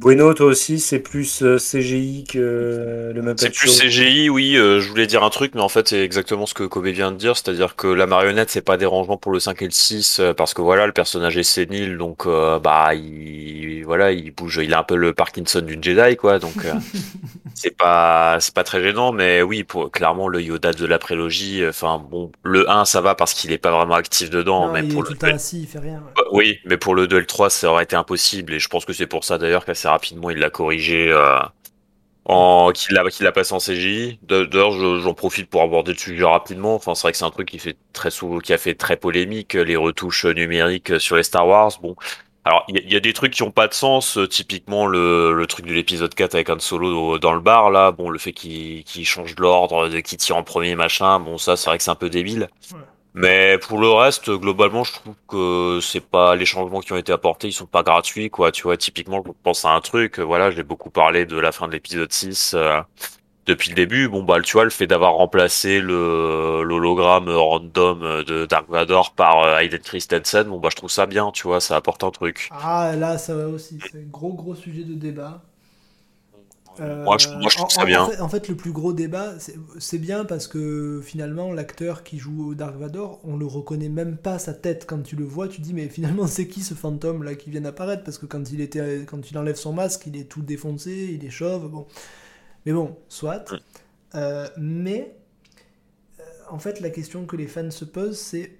Bueno, 0.00 0.32
toi 0.32 0.46
aussi, 0.46 0.80
c'est 0.80 0.98
plus 0.98 1.42
euh, 1.42 1.58
CGI 1.58 2.24
que 2.24 2.38
euh, 2.38 3.12
le 3.12 3.20
même 3.20 3.36
C'est 3.36 3.50
plus 3.54 3.78
CGI, 3.80 4.30
oui. 4.30 4.56
euh, 4.56 4.80
je 4.80 4.88
voulais 4.88 5.06
dire 5.06 5.22
un 5.22 5.28
truc, 5.28 5.54
mais 5.54 5.60
en 5.60 5.68
fait, 5.68 5.88
c'est 5.88 6.02
exactement 6.02 6.46
ce 6.46 6.54
que 6.54 6.62
Kobe 6.64 6.86
vient 6.86 7.12
de 7.12 7.18
dire, 7.18 7.36
c'est-à-dire 7.36 7.76
que 7.76 7.86
la 7.86 8.06
marionnette, 8.06 8.48
c'est 8.48 8.62
pas 8.62 8.78
dérangeant 8.78 9.18
pour 9.18 9.30
le 9.30 9.40
5 9.40 9.60
et 9.60 9.66
le 9.66 9.70
6, 9.70 10.20
euh, 10.20 10.32
parce 10.32 10.54
que 10.54 10.62
voilà, 10.62 10.86
le 10.86 10.92
personnage 10.92 11.36
est 11.36 11.42
sénile, 11.42 11.98
donc 11.98 12.24
euh, 12.24 12.58
bah, 12.58 12.94
il, 12.94 13.82
voilà, 13.84 14.10
il 14.12 14.30
bouge, 14.30 14.58
il 14.62 14.72
a 14.72 14.78
un 14.78 14.84
peu 14.84 14.96
le 14.96 15.12
Parkinson 15.12 15.60
d'une 15.60 15.84
Jedi, 15.84 16.16
quoi, 16.16 16.38
donc 16.38 16.64
euh, 16.64 16.72
c'est 17.54 17.76
pas, 17.76 18.38
c'est 18.40 18.54
pas 18.54 18.64
très 18.64 18.82
gênant, 18.82 19.12
mais 19.12 19.42
oui, 19.42 19.64
pour 19.64 19.90
clairement 19.90 20.28
le 20.28 20.40
Yoda 20.40 20.72
de 20.72 20.86
la 20.86 20.98
prélogie, 20.98 21.62
enfin 21.68 22.02
bon, 22.10 22.32
le 22.42 22.70
1, 22.70 22.86
ça 22.86 23.02
va 23.02 23.14
parce 23.14 23.34
qu'il 23.34 23.52
est 23.52 23.58
pas 23.58 23.70
vraiment 23.70 23.96
actif 23.96 24.30
dedans, 24.30 24.68
Non, 24.68 24.72
mais 24.72 24.80
il 24.82 24.92
est 24.92 24.94
pour 24.94 25.04
tout 25.04 25.12
le 25.12 25.18
temps 25.18 25.26
assis, 25.26 25.60
il 25.60 25.66
fait 25.66 25.78
rien. 25.78 26.02
ouais. 26.16 26.19
Oui, 26.32 26.58
mais 26.64 26.76
pour 26.76 26.94
le 26.94 27.06
2 27.08 27.16
et 27.16 27.20
le 27.20 27.26
3, 27.26 27.50
ça 27.50 27.70
aurait 27.70 27.84
été 27.84 27.96
impossible. 27.96 28.54
Et 28.54 28.58
je 28.58 28.68
pense 28.68 28.84
que 28.84 28.92
c'est 28.92 29.06
pour 29.06 29.24
ça 29.24 29.38
d'ailleurs 29.38 29.64
qu'assez 29.64 29.88
rapidement, 29.88 30.30
il 30.30 30.38
l'a 30.38 30.50
corrigé, 30.50 31.10
euh, 31.10 31.38
en, 32.26 32.72
qu'il 32.72 32.94
l'a, 32.94 33.04
qu'il 33.10 33.24
l'a 33.24 33.32
passé 33.32 33.54
en 33.54 33.60
CGI. 33.60 34.20
D'ailleurs, 34.22 34.72
je- 34.72 35.00
j'en 35.00 35.14
profite 35.14 35.50
pour 35.50 35.62
aborder 35.62 35.92
le 35.92 35.98
sujet 35.98 36.24
rapidement. 36.24 36.74
Enfin, 36.76 36.94
c'est 36.94 37.02
vrai 37.02 37.12
que 37.12 37.18
c'est 37.18 37.24
un 37.24 37.30
truc 37.30 37.48
qui 37.48 37.58
fait 37.58 37.78
très 37.92 38.10
souvent, 38.10 38.38
qui 38.40 38.52
a 38.54 38.58
fait 38.58 38.74
très 38.74 38.96
polémique, 38.96 39.54
les 39.54 39.76
retouches 39.76 40.26
numériques 40.26 41.00
sur 41.00 41.16
les 41.16 41.24
Star 41.24 41.46
Wars. 41.48 41.72
Bon. 41.82 41.96
Alors, 42.44 42.64
il 42.68 42.90
y, 42.92 42.96
a- 42.96 43.00
des 43.00 43.12
trucs 43.14 43.32
qui 43.34 43.42
ont 43.44 43.50
pas 43.52 43.68
de 43.68 43.74
sens, 43.74 44.18
euh, 44.18 44.26
typiquement 44.28 44.86
le, 44.86 45.32
le 45.34 45.46
truc 45.46 45.66
de 45.66 45.74
l'épisode 45.74 46.14
4 46.14 46.34
avec 46.36 46.50
Han 46.50 46.58
Solo 46.60 47.18
dans 47.18 47.34
le 47.34 47.40
bar, 47.40 47.70
là, 47.70 47.92
bon, 47.92 48.10
le 48.10 48.18
fait 48.18 48.32
qu'il 48.32 48.84
qu'il 48.84 49.06
change 49.06 49.34
de 49.36 49.42
l'ordre, 49.42 49.88
de 49.88 50.00
qui 50.00 50.16
tire 50.18 50.36
en 50.38 50.42
premier, 50.44 50.74
machin, 50.76 51.20
bon, 51.20 51.38
ça, 51.38 51.56
c'est 51.56 51.70
vrai 51.70 51.78
que 51.78 51.84
c'est 51.84 51.90
un 51.90 51.96
peu 51.96 52.10
débile. 52.10 52.48
Ouais. 52.72 52.78
Mais 53.14 53.58
pour 53.58 53.78
le 53.80 53.88
reste, 53.90 54.30
globalement, 54.30 54.84
je 54.84 54.92
trouve 54.92 55.14
que 55.28 55.80
c'est 55.82 56.00
pas 56.00 56.36
les 56.36 56.46
changements 56.46 56.80
qui 56.80 56.92
ont 56.92 56.96
été 56.96 57.12
apportés, 57.12 57.48
ils 57.48 57.52
sont 57.52 57.66
pas 57.66 57.82
gratuits, 57.82 58.30
quoi. 58.30 58.52
Tu 58.52 58.62
vois, 58.62 58.76
typiquement, 58.76 59.22
je 59.26 59.32
pense 59.42 59.64
à 59.64 59.70
un 59.70 59.80
truc, 59.80 60.20
voilà, 60.20 60.50
j'ai 60.50 60.62
beaucoup 60.62 60.90
parlé 60.90 61.26
de 61.26 61.36
la 61.38 61.50
fin 61.52 61.66
de 61.66 61.72
l'épisode 61.72 62.12
6 62.12 62.54
euh, 62.54 62.80
depuis 63.46 63.70
le 63.70 63.74
début. 63.76 64.08
Bon, 64.08 64.22
bah, 64.22 64.40
tu 64.42 64.52
vois, 64.52 64.64
le 64.64 64.70
fait 64.70 64.86
d'avoir 64.86 65.14
remplacé 65.14 65.80
le 65.80 66.62
l'hologramme 66.62 67.28
random 67.30 68.22
de 68.24 68.46
Dark 68.46 68.68
Vador 68.68 69.14
par 69.14 69.40
euh, 69.44 69.58
Hayden 69.58 69.80
Christensen, 69.80 70.44
bon, 70.48 70.58
bah, 70.60 70.68
je 70.70 70.76
trouve 70.76 70.90
ça 70.90 71.06
bien, 71.06 71.32
tu 71.32 71.44
vois, 71.48 71.60
ça 71.60 71.76
apporte 71.76 72.04
un 72.04 72.10
truc. 72.10 72.48
Ah, 72.50 72.94
là, 72.96 73.18
ça 73.18 73.34
va 73.34 73.48
aussi. 73.48 73.80
C'est 73.90 73.98
un 73.98 74.02
gros, 74.02 74.34
gros 74.34 74.54
sujet 74.54 74.84
de 74.84 74.94
débat. 74.94 75.42
Euh, 76.80 77.04
Moi, 77.04 77.18
je, 77.18 77.28
moi, 77.28 77.48
je 77.50 77.56
trouve 77.56 77.66
en- 77.66 77.68
ça 77.68 77.82
en- 77.82 77.84
bien. 77.84 78.02
En 78.02 78.08
fait, 78.10 78.20
en 78.20 78.28
fait, 78.28 78.48
le 78.48 78.56
plus 78.56 78.72
gros 78.72 78.92
débat, 78.92 79.34
c'est- 79.78 79.98
bien 79.98 80.24
parce 80.24 80.46
que 80.48 81.00
finalement, 81.04 81.52
l'acteur 81.52 82.02
qui 82.02 82.18
joue 82.18 82.48
au 82.50 82.54
Dark 82.54 82.76
Vador, 82.76 83.20
on 83.24 83.36
le 83.36 83.44
reconnaît 83.46 83.88
même 83.90 84.16
pas 84.16 84.38
sa 84.38 84.54
tête. 84.54 84.86
Quand 84.88 85.02
tu 85.02 85.14
le 85.16 85.24
vois, 85.24 85.46
tu 85.48 85.60
dis, 85.60 85.74
mais 85.74 85.88
finalement, 85.88 86.26
c'est 86.26 86.48
qui 86.48 86.62
ce 86.62 86.72
fantôme 86.74 87.22
là 87.22 87.34
qui 87.34 87.50
vient 87.50 87.60
d'apparaître? 87.60 88.02
Parce 88.04 88.16
que 88.18 88.26
quand 88.26 88.50
il, 88.50 88.60
était, 88.62 89.04
quand 89.06 89.30
il 89.30 89.36
enlève 89.38 89.56
son 89.56 89.72
masque, 89.74 90.06
il 90.06 90.16
est 90.16 90.24
tout 90.24 90.42
défoncé, 90.42 91.10
il 91.20 91.24
est 91.26 91.30
chauve. 91.30 91.68
Bon. 91.68 91.86
Mais 92.66 92.72
bon, 92.72 92.96
soit. 93.08 93.50
Mm. 93.52 93.56
Euh, 94.14 94.48
mais 94.56 95.16
euh, 96.18 96.22
en 96.50 96.58
fait, 96.58 96.80
la 96.80 96.90
question 96.90 97.26
que 97.26 97.36
les 97.36 97.46
fans 97.46 97.70
se 97.70 97.84
posent, 97.84 98.18
c'est 98.18 98.58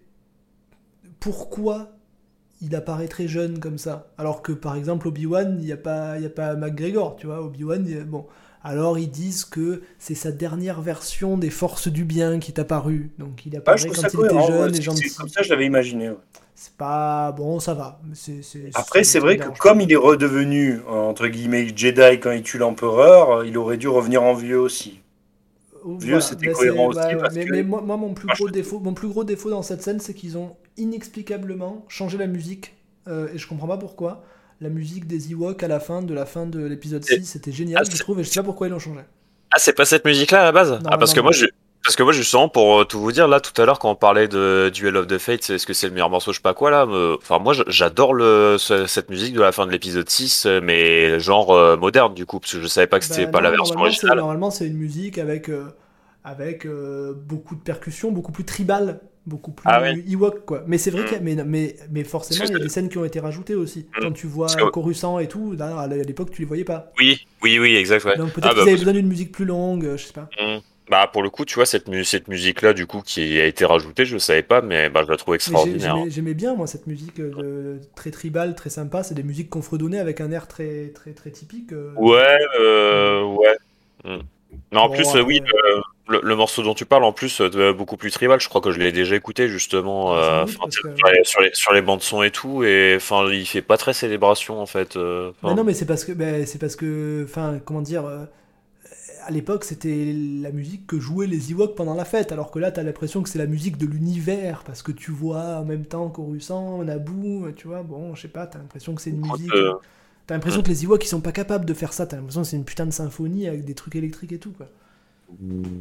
pourquoi 1.20 1.92
il 2.60 2.74
apparaît 2.76 3.08
très 3.08 3.28
jeune 3.28 3.58
comme 3.58 3.78
ça 3.78 4.08
Alors 4.18 4.42
que 4.42 4.52
par 4.52 4.76
exemple, 4.76 5.08
Obi-Wan, 5.08 5.56
il 5.60 5.66
n'y 5.66 5.72
a, 5.72 5.76
pas- 5.76 6.18
y 6.18 6.26
a 6.26 6.30
pas 6.30 6.54
McGregor, 6.56 7.16
tu 7.16 7.26
vois. 7.26 7.42
Obi-Wan, 7.42 7.86
a- 7.92 8.04
bon. 8.04 8.26
Alors 8.62 8.98
ils 8.98 9.10
disent 9.10 9.44
que 9.46 9.82
c'est 9.98 10.14
sa 10.14 10.32
dernière 10.32 10.82
version 10.82 11.38
des 11.38 11.48
forces 11.50 11.88
du 11.88 12.04
bien 12.04 12.38
qui 12.38 12.52
est 12.52 12.60
apparue. 12.60 13.10
Donc 13.18 13.46
il 13.46 13.56
Ah, 13.56 13.58
apparaît 13.60 13.76
trouve 13.76 13.94
quand 13.96 14.02
il 14.14 14.20
était 14.20 14.28
cohérent. 14.28 14.46
jeune 14.46 14.72
ouais, 14.72 14.78
et 14.78 14.82
gentil. 14.82 15.14
comme 15.14 15.28
ça, 15.28 15.42
je 15.42 15.48
l'avais 15.50 15.66
imaginé. 15.66 16.10
ouais. 16.10 16.16
C'est 16.54 16.74
pas 16.76 17.32
bon, 17.32 17.58
ça 17.58 17.72
va. 17.72 18.00
Après, 18.74 19.02
c'est 19.04 19.18
vrai 19.18 19.38
que 19.38 19.48
comme 19.58 19.78
pas. 19.78 19.84
il 19.84 19.92
est 19.92 19.96
redevenu, 19.96 20.80
entre 20.86 21.26
guillemets, 21.28 21.68
Jedi 21.74 22.20
quand 22.20 22.32
il 22.32 22.42
tue 22.42 22.58
l'empereur, 22.58 23.44
il 23.44 23.56
aurait 23.56 23.78
dû 23.78 23.88
revenir 23.88 24.22
en 24.22 24.34
vieux 24.34 24.58
aussi. 24.60 25.00
Vieux, 25.98 26.20
c'était 26.20 26.48
mais 26.48 26.52
cohérent 26.52 26.86
aussi, 26.88 26.98
parce 27.18 27.34
mais, 27.34 27.46
que- 27.46 27.52
mais 27.52 27.62
moi, 27.62 27.80
moi, 27.80 27.96
mon 27.96 28.12
plus 28.12 28.28
gros 28.28 28.50
défaut, 28.50 28.80
mon 28.80 28.92
plus 28.92 29.08
gros 29.08 29.24
défaut 29.24 29.48
dans 29.50 29.62
cette 29.62 29.82
scène, 29.82 30.00
c'est 30.00 30.12
qu'ils 30.14 30.36
ont 30.36 30.56
inexplicablement 30.76 31.84
changé 31.88 32.18
la 32.18 32.26
musique 32.26 32.74
euh, 33.08 33.28
et 33.34 33.38
je 33.38 33.46
comprends 33.48 33.68
pas 33.68 33.78
pourquoi. 33.78 34.22
La 34.60 34.68
musique 34.68 35.06
des 35.06 35.32
Ewoks 35.32 35.62
à 35.62 35.68
la 35.68 35.80
fin 35.80 36.02
de 36.02 36.12
la 36.12 36.26
fin 36.26 36.46
de 36.46 36.62
l'épisode 36.64 37.02
Et- 37.10 37.16
6, 37.20 37.24
c'était 37.24 37.52
génial, 37.52 37.82
Ah, 37.86 37.90
je 37.90 37.98
trouve, 37.98 38.20
et 38.20 38.24
je 38.24 38.28
sais 38.28 38.40
pas 38.40 38.44
pourquoi 38.44 38.66
ils 38.66 38.70
l'ont 38.70 38.78
changé. 38.78 39.00
Ah, 39.52 39.58
c'est 39.58 39.72
pas 39.72 39.84
cette 39.86 40.04
musique-là 40.04 40.42
à 40.42 40.44
la 40.44 40.52
base? 40.52 40.70
Non, 40.72 40.78
Ah, 40.86 40.98
parce 40.98 41.10
non, 41.12 41.14
que 41.14 41.20
non. 41.20 41.24
moi, 41.24 41.32
je, 41.32 41.46
parce 41.82 41.96
que 41.96 42.02
moi, 42.02 42.12
justement, 42.12 42.50
pour 42.50 42.80
euh, 42.80 42.84
tout 42.84 43.00
vous 43.00 43.10
dire, 43.10 43.26
là, 43.26 43.40
tout 43.40 43.58
à 43.60 43.64
l'heure, 43.64 43.78
quand 43.78 43.90
on 43.90 43.94
parlait 43.94 44.28
de 44.28 44.70
Duel 44.72 44.98
of 44.98 45.06
the 45.06 45.16
Fates, 45.16 45.48
est-ce 45.48 45.66
que 45.66 45.72
c'est 45.72 45.86
le 45.88 45.94
meilleur 45.94 46.10
morceau, 46.10 46.30
je 46.32 46.36
sais 46.36 46.42
pas 46.42 46.52
quoi, 46.52 46.70
là, 46.70 46.84
me- 46.84 47.16
enfin, 47.16 47.38
moi, 47.38 47.54
j'adore 47.68 48.12
le, 48.12 48.56
ce- 48.58 48.86
cette 48.86 49.08
musique 49.08 49.32
de 49.34 49.40
la 49.40 49.50
fin 49.50 49.66
de 49.66 49.72
l'épisode 49.72 50.08
6, 50.10 50.44
euh, 50.44 50.60
mais 50.62 51.18
genre 51.20 51.52
euh, 51.52 51.76
moderne, 51.78 52.12
du 52.12 52.26
coup, 52.26 52.38
parce 52.38 52.52
que 52.52 52.60
je 52.60 52.66
savais 52.66 52.86
pas 52.86 52.98
que 52.98 53.06
c'était 53.06 53.24
Bah, 53.24 53.32
pas 53.32 53.40
la 53.40 53.50
version 53.50 53.80
originale. 53.80 54.18
Normalement, 54.18 54.50
c'est 54.50 54.66
une 54.66 54.76
musique 54.76 55.16
avec, 55.16 55.48
euh, 55.48 55.70
avec 56.22 56.66
euh, 56.66 57.14
beaucoup 57.14 57.54
de 57.56 57.60
percussions, 57.62 58.12
beaucoup 58.12 58.30
plus 58.32 58.44
tribal, 58.44 59.00
beaucoup 59.30 59.52
plus 59.52 59.64
Ah. 59.70 59.92
Ewok, 59.92 60.44
quoi. 60.44 60.64
Mais 60.66 60.76
c'est 60.76 60.90
vrai 60.90 61.02
Mm. 61.02 61.04
qu'il 61.06 61.14
y 61.14 61.16
a- 61.16 61.22
mais, 61.22 61.44
mais, 61.44 61.76
mais 61.90 62.04
forcément, 62.04 62.44
il 62.46 62.52
y 62.52 62.56
a 62.56 62.58
des 62.58 62.68
scènes 62.68 62.88
qui 62.90 62.98
ont 62.98 63.04
été 63.04 63.20
rajoutées 63.20 63.54
aussi. 63.54 63.86
Mm. 63.96 64.02
Quand 64.02 64.12
tu 64.12 64.26
vois 64.26 64.48
Coruscant 64.72 65.18
et 65.18 65.28
tout, 65.28 65.52
là, 65.52 65.78
à 65.78 65.86
l'époque, 65.86 66.30
tu 66.30 66.42
les 66.42 66.46
voyais 66.46 66.64
pas. 66.64 66.92
Oui, 66.98 67.26
oui, 67.42 67.58
oui, 67.58 67.76
exact, 67.76 68.04
ouais. 68.04 68.16
Donc 68.18 68.32
peut-être 68.32 68.46
Ah, 68.46 68.48
qu'ils 68.50 68.56
bah, 68.56 68.62
avaient 68.62 68.76
besoin 68.76 68.92
d'une 68.92 69.06
musique 69.08 69.32
plus 69.32 69.44
longue, 69.46 69.84
euh, 69.86 69.96
je 69.96 70.04
sais 70.06 70.12
pas. 70.12 70.28
Hmm. 70.40 70.58
Bah, 70.90 71.08
pour 71.12 71.22
le 71.22 71.30
coup, 71.30 71.44
tu 71.44 71.54
vois, 71.54 71.66
cette, 71.66 71.86
mu- 71.86 72.04
cette 72.04 72.26
musique-là, 72.26 72.72
du 72.72 72.84
coup, 72.84 73.00
qui 73.00 73.38
a 73.40 73.46
été 73.46 73.64
rajoutée, 73.64 74.04
je 74.04 74.18
savais 74.18 74.42
pas, 74.42 74.60
mais 74.60 74.90
bah, 74.90 75.02
je 75.06 75.10
la 75.12 75.16
trouve 75.16 75.36
extraordinaire. 75.36 75.94
J'aimais 75.98 76.10
j'aimais 76.10 76.34
bien, 76.34 76.56
moi, 76.56 76.66
cette 76.66 76.88
musique 76.88 77.20
euh, 77.20 77.78
très 77.94 78.10
tribale, 78.10 78.56
très 78.56 78.70
sympa. 78.70 79.04
C'est 79.04 79.14
des 79.14 79.22
musiques 79.22 79.50
qu'on 79.50 79.62
fredonnait 79.62 80.00
avec 80.00 80.20
un 80.20 80.32
air 80.32 80.48
très, 80.48 80.88
très, 80.88 81.12
très 81.12 81.30
typique. 81.30 81.72
euh. 81.72 81.92
Ouais, 81.96 82.36
euh, 82.60 83.22
ouais. 83.22 83.56
Mais 84.72 84.78
en 84.78 84.88
Bon, 84.88 84.94
plus, 84.96 85.06
euh, 85.14 85.22
oui, 85.22 85.40
le, 85.46 85.80
le- 86.10 86.20
le 86.22 86.36
morceau 86.36 86.62
dont 86.62 86.74
tu 86.74 86.84
parles, 86.86 87.04
en 87.04 87.12
plus, 87.12 87.40
euh, 87.40 87.72
beaucoup 87.72 87.96
plus 87.96 88.10
tribal, 88.10 88.40
je 88.40 88.48
crois 88.48 88.60
que 88.60 88.70
je 88.72 88.78
l'ai 88.78 88.92
déjà 88.92 89.16
écouté, 89.16 89.48
justement, 89.48 90.12
Ah, 90.12 90.42
euh, 90.42 90.44
doute, 90.46 90.72
sur, 90.72 90.82
que- 90.82 90.88
les, 91.12 91.24
sur 91.24 91.40
les, 91.40 91.50
sur 91.54 91.72
les 91.72 91.82
bandes 91.82 92.02
son 92.02 92.22
et 92.22 92.30
tout, 92.30 92.64
et 92.64 92.94
enfin, 92.96 93.26
il 93.30 93.46
fait 93.46 93.62
pas 93.62 93.76
très 93.76 93.92
célébration, 93.94 94.60
en 94.60 94.66
fait. 94.66 94.96
euh, 94.96 95.32
Mais 95.42 95.54
non, 95.54 95.64
mais 95.64 95.74
c'est 95.74 95.86
parce 95.86 96.04
que, 96.04 96.12
ben, 96.12 96.46
c'est 96.46 96.58
parce 96.58 96.76
que, 96.76 97.24
enfin, 97.24 97.60
comment 97.64 97.82
dire, 97.82 98.04
euh, 98.04 98.24
à 99.26 99.30
l'époque, 99.30 99.64
c'était 99.64 100.14
la 100.42 100.50
musique 100.50 100.86
que 100.86 100.98
jouaient 100.98 101.26
les 101.26 101.50
Ewoks 101.52 101.74
pendant 101.76 101.94
la 101.94 102.04
fête, 102.04 102.32
alors 102.32 102.50
que 102.50 102.58
là, 102.58 102.70
t'as 102.72 102.82
l'impression 102.82 103.22
que 103.22 103.28
c'est 103.28 103.38
la 103.38 103.46
musique 103.46 103.76
de 103.76 103.86
l'univers, 103.86 104.62
parce 104.64 104.82
que 104.82 104.92
tu 104.92 105.10
vois 105.10 105.58
en 105.58 105.64
même 105.64 105.84
temps 105.84 106.08
Coruscant, 106.08 106.82
Naboo, 106.84 107.50
tu 107.52 107.68
vois, 107.68 107.82
bon, 107.82 108.14
je 108.14 108.22
sais 108.22 108.28
pas, 108.28 108.46
t'as 108.46 108.58
l'impression 108.58 108.94
que 108.94 109.02
c'est 109.02 109.10
une 109.10 109.20
musique. 109.20 109.50
T'as 110.26 110.34
l'impression 110.34 110.62
que 110.62 110.68
les 110.68 110.84
Ewoks 110.84 111.04
ils 111.04 111.08
sont 111.08 111.20
pas 111.20 111.32
capables 111.32 111.64
de 111.66 111.74
faire 111.74 111.92
ça, 111.92 112.06
t'as 112.06 112.16
l'impression 112.16 112.42
que 112.42 112.48
c'est 112.48 112.56
une 112.56 112.64
putain 112.64 112.86
de 112.86 112.92
symphonie 112.92 113.48
avec 113.48 113.64
des 113.64 113.74
trucs 113.74 113.96
électriques 113.96 114.32
et 114.32 114.38
tout, 114.38 114.52
quoi. 114.52 114.68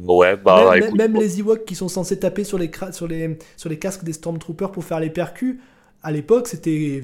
Ouais, 0.06 0.36
bah, 0.36 0.70
même, 0.72 0.82
écoute, 0.84 0.98
même 0.98 1.14
les 1.16 1.40
Ewoks 1.40 1.64
qui 1.64 1.74
sont 1.74 1.88
censés 1.88 2.18
taper 2.18 2.44
sur 2.44 2.58
les, 2.58 2.70
sur 2.92 3.08
les, 3.08 3.38
sur 3.56 3.68
les 3.68 3.78
casques 3.78 4.04
des 4.04 4.12
Stormtroopers 4.12 4.72
pour 4.72 4.84
faire 4.84 5.00
les 5.00 5.10
percus, 5.10 5.58
à 6.02 6.12
l'époque 6.12 6.48
c'était 6.48 7.02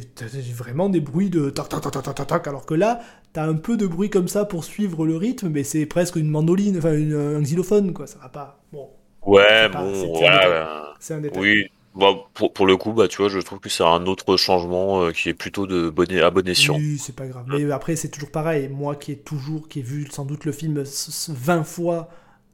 vraiment 0.54 0.88
des 0.88 1.00
bruits 1.00 1.28
de 1.30 1.50
tac 1.50 1.68
tac 1.68 1.82
tac 1.82 1.92
tac 1.92 2.14
tac 2.14 2.26
tac 2.26 2.46
alors 2.46 2.64
que 2.64 2.74
là 2.74 3.00
t'as 3.34 3.46
un 3.46 3.54
peu 3.54 3.76
de 3.76 3.86
bruit 3.86 4.08
comme 4.08 4.28
ça 4.28 4.44
pour 4.46 4.64
suivre 4.64 5.04
le 5.06 5.16
rythme, 5.16 5.48
mais 5.50 5.64
c'est 5.64 5.84
presque 5.86 6.16
une 6.16 6.30
mandoline, 6.30 6.78
enfin 6.78 6.94
une- 6.94 7.14
un 7.14 7.42
xylophone 7.42 7.92
quoi, 7.92 8.06
ça 8.06 8.18
va 8.18 8.28
pas. 8.30 8.64
Bon, 8.72 8.88
ouais, 9.22 9.68
pas- 9.70 9.82
bon, 9.82 10.18
voilà, 10.18 10.68
euh, 10.90 10.94
c'est 10.98 11.14
un 11.14 11.20
détail. 11.20 11.42
oui. 11.42 11.64
Bah, 11.94 12.14
pour, 12.34 12.52
pour 12.52 12.66
le 12.66 12.76
coup, 12.76 12.92
bah, 12.92 13.08
tu 13.08 13.16
vois, 13.16 13.30
je 13.30 13.38
trouve 13.38 13.58
que 13.58 13.70
c'est 13.70 13.82
un 13.82 14.04
autre 14.04 14.36
changement 14.36 15.02
euh, 15.04 15.12
qui 15.12 15.30
est 15.30 15.34
plutôt 15.34 15.66
de 15.66 15.88
bon, 15.88 16.06
à 16.22 16.30
bon 16.30 16.46
escient. 16.46 16.74
Oui, 16.74 16.98
c'est 16.98 17.14
pas 17.16 17.26
grave. 17.26 17.46
Mais 17.48 17.70
après, 17.70 17.96
c'est 17.96 18.10
toujours 18.10 18.30
pareil. 18.30 18.68
Moi 18.68 18.96
qui 18.96 19.12
ai 19.12 19.16
toujours, 19.18 19.68
qui 19.68 19.80
ai 19.80 19.82
vu 19.82 20.06
sans 20.10 20.24
doute 20.26 20.44
le 20.44 20.52
film 20.52 20.78
s- 20.80 21.08
s- 21.08 21.30
20 21.34 21.64
fois 21.64 22.08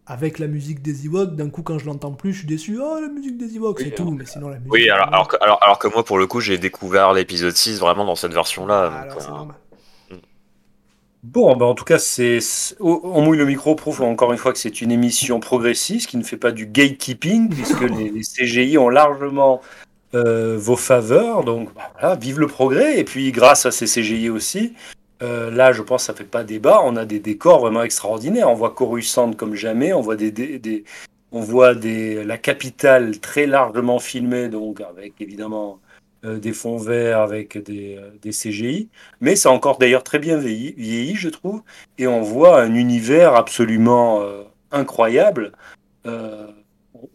avec 0.07 0.39
la 0.39 0.47
musique 0.49 0.83
des 0.83 1.07
Ewoks, 1.07 1.37
d'un 1.37 1.49
coup, 1.49 1.63
quand 1.63 1.79
je 1.79 1.87
l'entends 1.87 2.13
plus, 2.13 2.33
je 2.33 2.39
suis 2.39 2.47
déçu. 2.47 2.79
Oh, 2.83 2.99
la 3.01 3.09
musique 3.09 3.39
des 3.39 3.57
Ewoks, 3.57 3.79
Oui, 3.79 3.85
c'est 3.89 3.95
tout. 3.95 4.11
Mais 4.11 4.27
sinon, 4.27 4.49
la 4.49 4.57
musique. 4.59 4.73
Oui, 4.73 4.89
alors, 4.91 5.09
alors, 5.09 5.29
que, 5.29 5.37
alors, 5.41 5.59
alors 5.63 5.79
que 5.79 5.89
moi, 5.89 6.05
pour 6.05 6.19
le 6.19 6.27
coup, 6.27 6.41
j'ai 6.41 6.59
découvert 6.59 7.13
l'épisode 7.13 7.55
6 7.55 7.79
vraiment 7.79 8.05
dans 8.05 8.17
cette 8.17 8.33
version-là. 8.33 8.91
Ah, 8.93 9.03
donc, 9.03 9.11
alors, 9.11 9.23
c'est 9.23 9.29
euh, 9.29 9.31
normal. 9.31 9.57
Bon, 11.23 11.55
ben 11.57 11.67
en 11.67 11.75
tout 11.77 11.85
cas, 11.85 12.01
c'est 12.01 12.41
c'est- 12.41 12.75
on 12.81 13.01
on 13.05 13.23
mouille 13.23 13.39
le 13.39 13.47
micro 13.47 13.77
prouve 13.77 14.03
encore 14.03 14.33
une 14.33 14.39
fois 14.39 14.53
que 14.53 14.59
c'est 14.59 14.81
une 14.81 14.91
émission 14.91 15.39
progressiste 15.39 16.09
qui 16.11 16.17
ne 16.17 16.25
fait 16.25 16.37
pas 16.37 16.51
du 16.51 16.67
gatekeeping 16.67 17.49
puisque 17.49 17.81
les, 17.83 18.11
les 18.11 18.23
CGI 18.25 18.77
ont 18.77 18.89
largement 18.89 19.61
euh, 20.17 20.57
vos 20.59 20.75
faveurs. 20.75 21.45
Donc 21.45 21.73
bah, 21.75 21.93
voilà, 22.01 22.17
vive 22.17 22.41
le 22.41 22.49
progrès. 22.49 22.99
Et 22.99 23.05
puis 23.05 23.31
grâce 23.31 23.67
à 23.67 23.71
ces 23.71 23.87
CGI 23.87 24.31
aussi, 24.31 24.75
euh, 25.23 25.51
là, 25.51 25.73
je 25.73 25.83
pense 25.83 26.03
que 26.03 26.07
ça 26.07 26.15
fait 26.15 26.25
pas 26.25 26.43
débat. 26.43 26.81
On 26.85 26.97
a 26.97 27.05
des 27.05 27.21
décors 27.21 27.61
vraiment 27.61 27.83
extraordinaires. 27.83 28.51
On 28.51 28.55
voit 28.55 28.75
Coruscant 28.75 29.33
comme 29.33 29.55
jamais. 29.55 29.93
On 29.93 30.01
voit 30.01 30.17
des, 30.17 30.85
on 31.31 31.41
voit 31.41 31.75
la 31.75 32.39
capitale 32.39 33.21
très 33.21 33.47
largement 33.47 33.99
filmée, 34.01 34.49
donc 34.49 34.81
avec 34.81 35.21
évidemment 35.21 35.81
euh, 36.25 36.39
des 36.39 36.53
fonds 36.53 36.79
verts 36.79 37.21
avec 37.21 37.57
des, 37.57 37.97
euh, 37.99 38.31
CGI. 38.31 38.89
Mais 39.21 39.37
c'est 39.37 39.49
encore 39.49 39.79
d'ailleurs 39.79 40.03
très 40.03 40.19
bien 40.19 40.39
vieilli, 40.39 41.15
je 41.15 41.29
trouve. 41.29 41.63
Et 41.99 42.07
on 42.09 42.23
voit 42.23 42.61
un 42.61 42.75
univers 42.75 43.35
absolument 43.35 44.23
incroyable. 44.73 45.53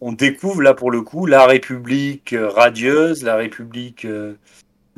On 0.00 0.12
découvre 0.12 0.62
là 0.62 0.74
pour 0.74 0.90
le 0.90 1.02
coup 1.02 1.26
la 1.26 1.46
République 1.46 2.34
radieuse, 2.38 3.22
la 3.22 3.36
République 3.36 4.06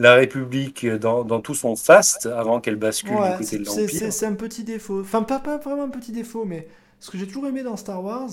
la 0.00 0.14
République 0.14 0.86
dans, 0.86 1.24
dans 1.24 1.40
tout 1.40 1.54
son 1.54 1.76
faste 1.76 2.24
avant 2.24 2.60
qu'elle 2.60 2.76
bascule 2.76 3.10
du 3.10 3.36
côté 3.38 3.58
de 3.58 3.64
l'Empire. 3.66 4.12
C'est 4.12 4.26
un 4.26 4.34
petit 4.34 4.64
défaut. 4.64 5.00
Enfin, 5.02 5.22
pas, 5.22 5.38
pas 5.38 5.58
vraiment 5.58 5.84
un 5.84 5.90
petit 5.90 6.12
défaut, 6.12 6.46
mais 6.46 6.68
ce 7.00 7.10
que 7.10 7.18
j'ai 7.18 7.26
toujours 7.26 7.46
aimé 7.46 7.62
dans 7.62 7.76
Star 7.76 8.02
Wars, 8.02 8.30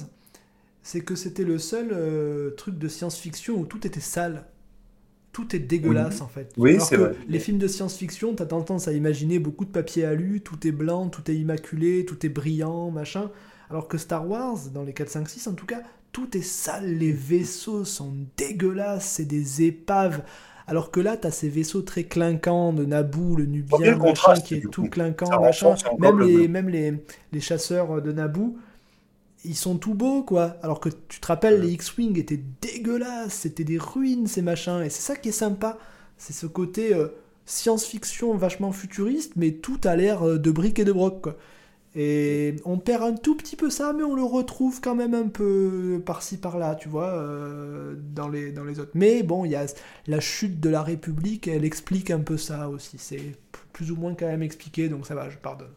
c'est 0.82 1.02
que 1.02 1.16
c'était 1.16 1.44
le 1.44 1.58
seul 1.58 1.90
euh, 1.92 2.52
truc 2.52 2.78
de 2.78 2.88
science-fiction 2.88 3.56
où 3.56 3.66
tout 3.66 3.86
était 3.86 4.00
sale. 4.00 4.46
Tout 5.34 5.56
est 5.56 5.60
dégueulasse 5.60 6.22
en 6.22 6.30
fait. 6.30 6.54
Oui, 6.58 6.78
c'est 6.80 6.96
vrai. 6.96 7.12
Les 7.28 7.40
films 7.40 7.58
de 7.58 7.68
science-fiction, 7.68 8.34
t'as 8.34 8.46
tendance 8.46 8.88
à 8.88 8.94
imaginer 8.94 9.38
beaucoup 9.38 9.66
de 9.66 9.70
papier 9.70 10.06
alu, 10.06 10.40
tout 10.42 10.66
est 10.66 10.72
blanc, 10.72 11.10
tout 11.10 11.30
est 11.30 11.36
immaculé, 11.36 12.06
tout 12.06 12.26
est 12.26 12.30
brillant, 12.30 12.92
machin. 12.92 13.30
Alors 13.70 13.90
que 13.90 13.98
Star 13.98 14.28
Wars, 14.28 14.58
dans 14.74 14.84
les 14.84 14.94
4, 14.94 15.10
5, 15.10 15.30
6 15.30 15.48
en 15.48 15.54
tout 15.54 15.66
cas, 15.66 15.82
tout 16.14 16.36
est 16.38 16.42
sale, 16.42 16.98
les 16.98 17.12
vaisseaux 17.12 17.84
sont 17.84 18.14
dégueulasses, 18.38 19.06
c'est 19.06 19.26
des 19.26 19.64
épaves. 19.64 20.24
Alors 20.68 20.92
que 20.92 21.00
là, 21.00 21.16
tu 21.16 21.26
as 21.28 21.32
ces 21.32 21.48
vaisseaux 21.48 21.82
très 21.82 22.04
clinquants 22.04 22.74
de 22.74 22.84
Naboo, 22.84 23.38
le 23.38 23.46
Nubien, 23.46 23.96
machin, 23.96 24.34
qui 24.36 24.56
est 24.56 24.70
tout 24.70 24.90
clinquant, 24.90 25.42
machin. 25.42 25.76
Même, 25.98 26.20
les, 26.20 26.48
même 26.50 26.68
les, 26.68 26.94
les, 27.32 27.40
chasseurs 27.40 28.02
de 28.02 28.12
Naboo, 28.12 28.58
ils 29.46 29.56
sont 29.56 29.78
tout 29.78 29.94
beaux, 29.94 30.24
quoi. 30.24 30.58
Alors 30.62 30.82
que 30.82 30.90
tu 31.08 31.22
te 31.22 31.28
rappelles, 31.28 31.62
les 31.62 31.72
X-Wing 31.72 32.20
étaient 32.20 32.44
dégueulasses, 32.62 33.34
c'était 33.34 33.64
des 33.64 33.78
ruines, 33.78 34.28
ces 34.28 34.42
machins. 34.42 34.82
Et 34.84 34.90
c'est 34.90 35.02
ça 35.02 35.16
qui 35.16 35.30
est 35.30 35.34
sympa. 35.34 35.78
C'est 36.18 36.34
ce 36.34 36.48
côté 36.48 36.94
euh, 36.94 37.08
science-fiction 37.46 38.36
vachement 38.36 38.74
futuriste, 38.74 39.34
mais 39.38 39.52
tout 39.52 39.80
a 39.86 39.96
l'air 39.96 40.28
euh, 40.28 40.38
de 40.38 40.52
briques 40.52 40.80
et 40.80 40.86
de 40.86 40.92
broc, 40.92 41.22
quoi. 41.22 41.38
Et 42.00 42.58
on 42.64 42.78
perd 42.78 43.02
un 43.02 43.16
tout 43.16 43.36
petit 43.36 43.56
peu 43.56 43.72
ça, 43.72 43.92
mais 43.92 44.04
on 44.04 44.14
le 44.14 44.22
retrouve 44.22 44.82
quand 44.82 44.94
même 44.94 45.16
un 45.16 45.28
peu 45.30 46.00
par-ci 46.06 46.38
par-là, 46.38 46.76
tu 46.76 46.90
vois, 46.90 47.08
euh, 47.08 47.96
dans, 47.98 48.30
les, 48.30 48.52
dans 48.52 48.64
les 48.64 48.80
autres. 48.80 48.92
Mais 48.94 49.24
bon, 49.24 49.46
il 49.46 49.52
y 49.52 49.56
a 49.56 49.66
la 50.06 50.20
chute 50.20 50.60
de 50.60 50.70
la 50.70 50.84
République, 50.84 51.48
elle 51.48 51.66
explique 51.66 52.12
un 52.12 52.20
peu 52.20 52.38
ça 52.38 52.70
aussi. 52.70 53.00
C'est 53.00 53.36
plus 53.74 53.92
ou 53.92 53.96
moins 53.96 54.14
quand 54.14 54.28
même 54.28 54.44
expliqué, 54.44 54.90
donc 54.90 55.08
ça 55.08 55.16
va, 55.16 55.28
je 55.32 55.38
pardonne. 55.38 55.74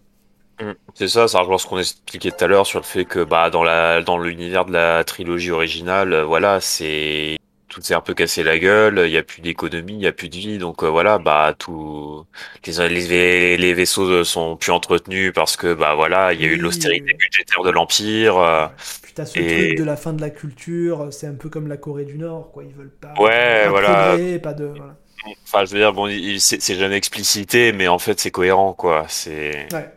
Mmh. 0.60 0.72
C'est 0.92 1.08
ça, 1.08 1.26
ça 1.26 1.40
rejoint 1.40 1.56
ce 1.56 1.66
qu'on 1.66 1.78
expliquait 1.78 2.30
tout 2.30 2.44
à 2.44 2.48
l'heure 2.48 2.66
sur 2.66 2.80
le 2.80 2.84
fait 2.84 3.06
que 3.06 3.24
bah 3.24 3.48
dans 3.48 3.64
dans 4.02 4.18
l'univers 4.18 4.66
de 4.66 4.72
la 4.72 5.02
trilogie 5.04 5.50
originale, 5.50 6.12
euh, 6.12 6.24
voilà, 6.26 6.60
c'est 6.60 7.39
tout 7.70 7.80
s'est 7.80 7.94
un 7.94 8.00
peu 8.02 8.12
cassé 8.14 8.42
la 8.42 8.58
gueule, 8.58 9.02
il 9.06 9.12
y 9.12 9.16
a 9.16 9.22
plus 9.22 9.40
d'économie, 9.40 9.94
il 9.94 10.02
y 10.02 10.06
a 10.06 10.12
plus 10.12 10.28
de 10.28 10.36
vie, 10.36 10.58
donc 10.58 10.82
euh, 10.82 10.88
voilà, 10.88 11.18
bah 11.18 11.54
tout 11.58 12.26
les, 12.66 12.88
les, 12.88 13.56
les 13.56 13.74
vaisseaux 13.74 14.24
sont 14.24 14.56
plus 14.56 14.72
entretenus 14.72 15.32
parce 15.34 15.56
que 15.56 15.72
bah 15.72 15.94
voilà, 15.94 16.32
il 16.34 16.42
y 16.42 16.44
a 16.44 16.48
eu 16.48 16.56
l'austérité 16.56 17.14
budgétaire 17.14 17.62
de 17.62 17.70
l'empire. 17.70 18.36
Euh, 18.38 18.66
Puis 19.02 19.12
t'as 19.14 19.24
ce 19.24 19.38
truc 19.38 19.74
de 19.78 19.84
la 19.84 19.96
fin 19.96 20.12
de 20.12 20.20
la 20.20 20.30
culture, 20.30 21.08
c'est 21.12 21.26
un 21.26 21.34
peu 21.34 21.48
comme 21.48 21.68
la 21.68 21.76
Corée 21.76 22.04
du 22.04 22.18
Nord, 22.18 22.50
quoi, 22.52 22.64
ils 22.64 22.74
veulent 22.74 22.90
pas. 22.90 23.14
Ouais, 23.18 23.64
pas 23.64 23.70
voilà. 23.70 24.16
pas 24.42 24.54
de. 24.54 24.64
Voilà. 24.66 24.96
Enfin, 25.44 25.64
je 25.66 25.72
veux 25.72 25.78
dire, 25.78 25.92
bon, 25.92 26.08
c'est 26.38 26.74
jamais 26.76 26.96
explicité, 26.96 27.72
mais 27.72 27.88
en 27.88 27.98
fait, 27.98 28.18
c'est 28.18 28.30
cohérent, 28.30 28.72
quoi. 28.72 29.04
C'est. 29.08 29.68
Ouais. 29.72 29.90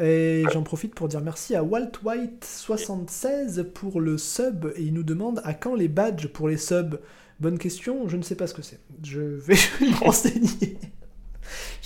Et 0.00 0.44
j'en 0.52 0.62
profite 0.62 0.94
pour 0.94 1.08
dire 1.08 1.20
merci 1.20 1.54
à 1.54 1.62
Walt 1.64 1.92
White 2.04 2.44
76 2.44 3.66
pour 3.74 4.00
le 4.00 4.16
sub 4.18 4.66
et 4.76 4.82
il 4.82 4.94
nous 4.94 5.02
demande 5.02 5.40
à 5.44 5.54
quand 5.54 5.74
les 5.74 5.88
badges 5.88 6.28
pour 6.28 6.48
les 6.48 6.56
subs. 6.56 7.00
Bonne 7.40 7.58
question, 7.58 8.08
je 8.08 8.16
ne 8.16 8.22
sais 8.22 8.34
pas 8.34 8.46
ce 8.46 8.54
que 8.54 8.62
c'est. 8.62 8.80
Je 9.02 9.20
vais 9.20 9.54
me 9.80 10.04
renseigner. 10.04 10.78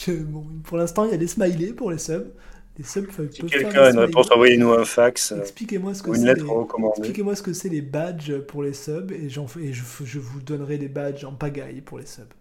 bon, 0.08 0.44
pour 0.64 0.76
l'instant, 0.76 1.04
il 1.04 1.10
y 1.10 1.14
a 1.14 1.18
des 1.18 1.26
smileys 1.26 1.72
pour 1.72 1.90
les 1.90 1.98
subs. 1.98 2.30
Les 2.78 2.84
subs 2.84 3.08
si 3.30 3.42
quelqu'un 3.44 3.82
a 3.82 3.90
une 3.90 3.98
réponse, 3.98 4.30
envoyez-nous 4.30 4.72
un 4.72 4.84
fax. 4.84 5.32
Expliquez-moi 5.32 5.94
ce 5.94 6.02
que 6.02 6.14
c'est. 6.14 6.34
Expliquez-moi 6.96 7.36
ce 7.36 7.42
que 7.42 7.52
c'est 7.52 7.68
les 7.68 7.82
badges 7.82 8.38
pour 8.40 8.62
les 8.62 8.72
subs 8.72 9.12
et, 9.12 9.26
et 9.26 9.28
je, 9.72 9.82
je 10.04 10.18
vous 10.18 10.40
donnerai 10.40 10.78
des 10.78 10.88
badges 10.88 11.24
en 11.24 11.32
pagaille 11.32 11.82
pour 11.82 11.98
les 11.98 12.06
subs. 12.06 12.32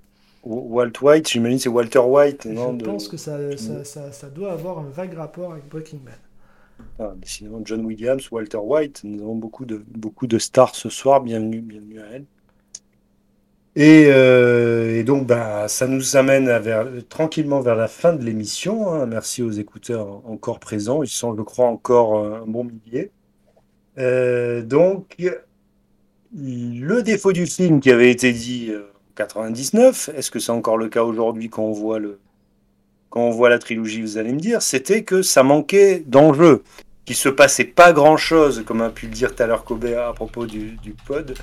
Walt 0.44 0.94
White, 1.02 1.30
j'imagine 1.30 1.60
c'est 1.60 1.70
Walter 1.70 2.00
White, 2.00 2.46
non 2.46 2.78
Je 2.80 2.86
pense 2.86 3.08
que 3.08 3.18
ça, 3.18 3.38
ça, 3.58 3.84
ça, 3.84 4.12
ça, 4.12 4.30
doit 4.30 4.52
avoir 4.52 4.80
un 4.80 4.90
vague 4.90 5.14
rapport 5.14 5.52
avec 5.52 5.68
Breaking 5.70 6.00
Bad. 6.04 6.16
Ah, 7.00 7.14
sinon, 7.24 7.62
John 7.64 7.86
Williams, 7.86 8.32
Walter 8.32 8.58
White, 8.58 9.02
nous 9.04 9.22
avons 9.22 9.36
beaucoup 9.36 9.66
de, 9.66 9.84
beaucoup 9.96 10.28
de 10.28 10.40
stars 10.40 10.76
ce 10.76 10.90
soir, 10.90 11.22
bienvenue, 11.22 11.62
bienvenue 11.62 12.00
à 12.00 12.06
elle. 12.14 12.26
Et, 13.76 14.08
euh, 14.08 15.00
et 15.00 15.04
donc, 15.04 15.28
bah, 15.28 15.68
ça 15.68 15.88
nous 15.88 16.18
amène 16.18 16.50
à 16.50 16.60
vers, 16.60 16.88
tranquillement 17.08 17.62
vers 17.62 17.76
la 17.76 17.88
fin 17.88 18.14
de 18.14 18.24
l'émission. 18.24 18.92
Hein. 18.92 19.06
Merci 19.06 19.44
aux 19.44 19.52
écouteurs 19.52 20.28
encore 20.28 20.60
présents. 20.60 21.04
Ils 21.04 21.10
sont, 21.10 21.36
je 21.38 21.42
crois, 21.42 21.68
encore 21.68 22.18
un 22.18 22.46
bon 22.46 22.66
millier. 22.66 23.12
Euh, 23.98 24.62
donc, 24.62 25.16
le 26.34 27.02
défaut 27.02 27.32
du 27.32 27.46
film 27.46 27.80
qui 27.80 27.92
avait 27.92 28.12
été 28.12 28.34
dit 28.34 28.70
euh, 28.72 28.91
99, 29.28 30.10
est-ce 30.16 30.32
que 30.32 30.40
c'est 30.40 30.52
encore 30.52 30.78
le 30.78 30.90
cas 30.90 31.04
aujourd'hui 31.04 31.50
quand 31.50 31.64
on 31.64 31.72
voit 31.72 32.00
le 32.00 32.20
quand 33.10 33.22
on 33.22 33.30
voit 33.30 33.50
la 33.50 33.60
trilogie, 33.60 34.02
vous 34.02 34.18
allez 34.18 34.32
me 34.32 34.40
dire, 34.40 34.62
c'était 34.62 35.04
que 35.04 35.22
ça 35.22 35.44
manquait 35.44 36.02
d'enjeu, 36.08 36.64
qu'il 37.04 37.18
se 37.18 37.28
passait 37.28 37.66
pas 37.66 37.92
grand-chose, 37.92 38.64
comme 38.66 38.82
a 38.82 38.90
pu 38.90 39.08
le 39.08 39.12
dire 39.12 39.36
tout 39.36 39.44
à 39.44 39.48
l'heure 39.48 39.66
Kobe 39.66 39.86
à 39.86 40.14
propos 40.14 40.46
du, 40.46 40.78
pod, 41.06 41.38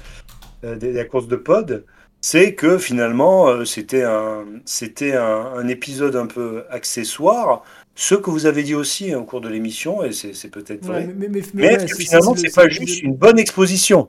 euh, 0.65 0.77
de 0.77 0.89
la 0.89 1.05
course 1.05 1.29
de 1.29 1.37
pod, 1.37 1.85
c'est 2.23 2.55
que 2.55 2.79
finalement 2.79 3.49
euh, 3.49 3.67
c'était 3.67 4.03
un 4.03 4.47
c'était 4.65 5.13
un, 5.13 5.69
épisode 5.69 6.17
un 6.17 6.27
peu 6.27 6.65
accessoire, 6.71 7.63
ce 7.95 8.15
que 8.15 8.31
vous 8.31 8.47
avez 8.47 8.63
dit 8.63 8.75
aussi 8.75 9.15
au 9.15 9.25
cours 9.25 9.43
de 9.43 9.51
l'émission, 9.51 10.03
et 10.03 10.13
c'est 10.13 10.51
peut-être 10.51 10.87
vrai. 10.87 11.07
mais, 11.15 11.29
mais, 11.29 11.43
mais, 11.53 11.67
est-ce 11.67 11.95
que 11.95 12.03
finalement 12.03 12.35
c'est 12.35 12.55
pas 12.55 12.69
juste 12.69 13.03
une 13.03 13.15
bonne 13.15 13.39
exposition? 13.39 14.09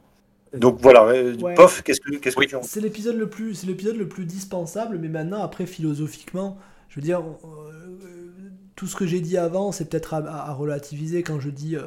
Donc 0.54 0.80
voilà, 0.82 1.04
euh, 1.06 1.36
Pof, 1.56 1.84
qu'est-ce 1.84 2.02
que, 2.02 2.16
qu'est-ce 2.16 2.36
que 2.36 2.46
tu 2.46 2.56
en 2.56 2.64
C'est 2.64 2.82
l'épisode 2.82 3.16
le 3.16 3.30
plus, 3.30 3.54
c'est 3.54 3.68
l'épisode 3.68 3.98
le 3.98 4.08
plus 4.08 4.26
dispensable, 4.26 4.98
mais 4.98 5.08
maintenant 5.08 5.44
après 5.44 5.66
philosophiquement, 5.66 6.58
je 6.90 6.96
veux 6.96 7.02
dire, 7.02 7.22
euh, 7.22 8.00
tout 8.76 8.88
ce 8.88 8.96
que 8.96 9.06
j'ai 9.06 9.22
dit 9.22 9.38
avant, 9.38 9.72
c'est 9.72 9.90
peut-être 9.90 10.14
à, 10.14 10.54
relativiser 10.54 11.22
quand 11.22 11.40
je 11.40 11.50
dis, 11.50 11.76
euh, 11.76 11.84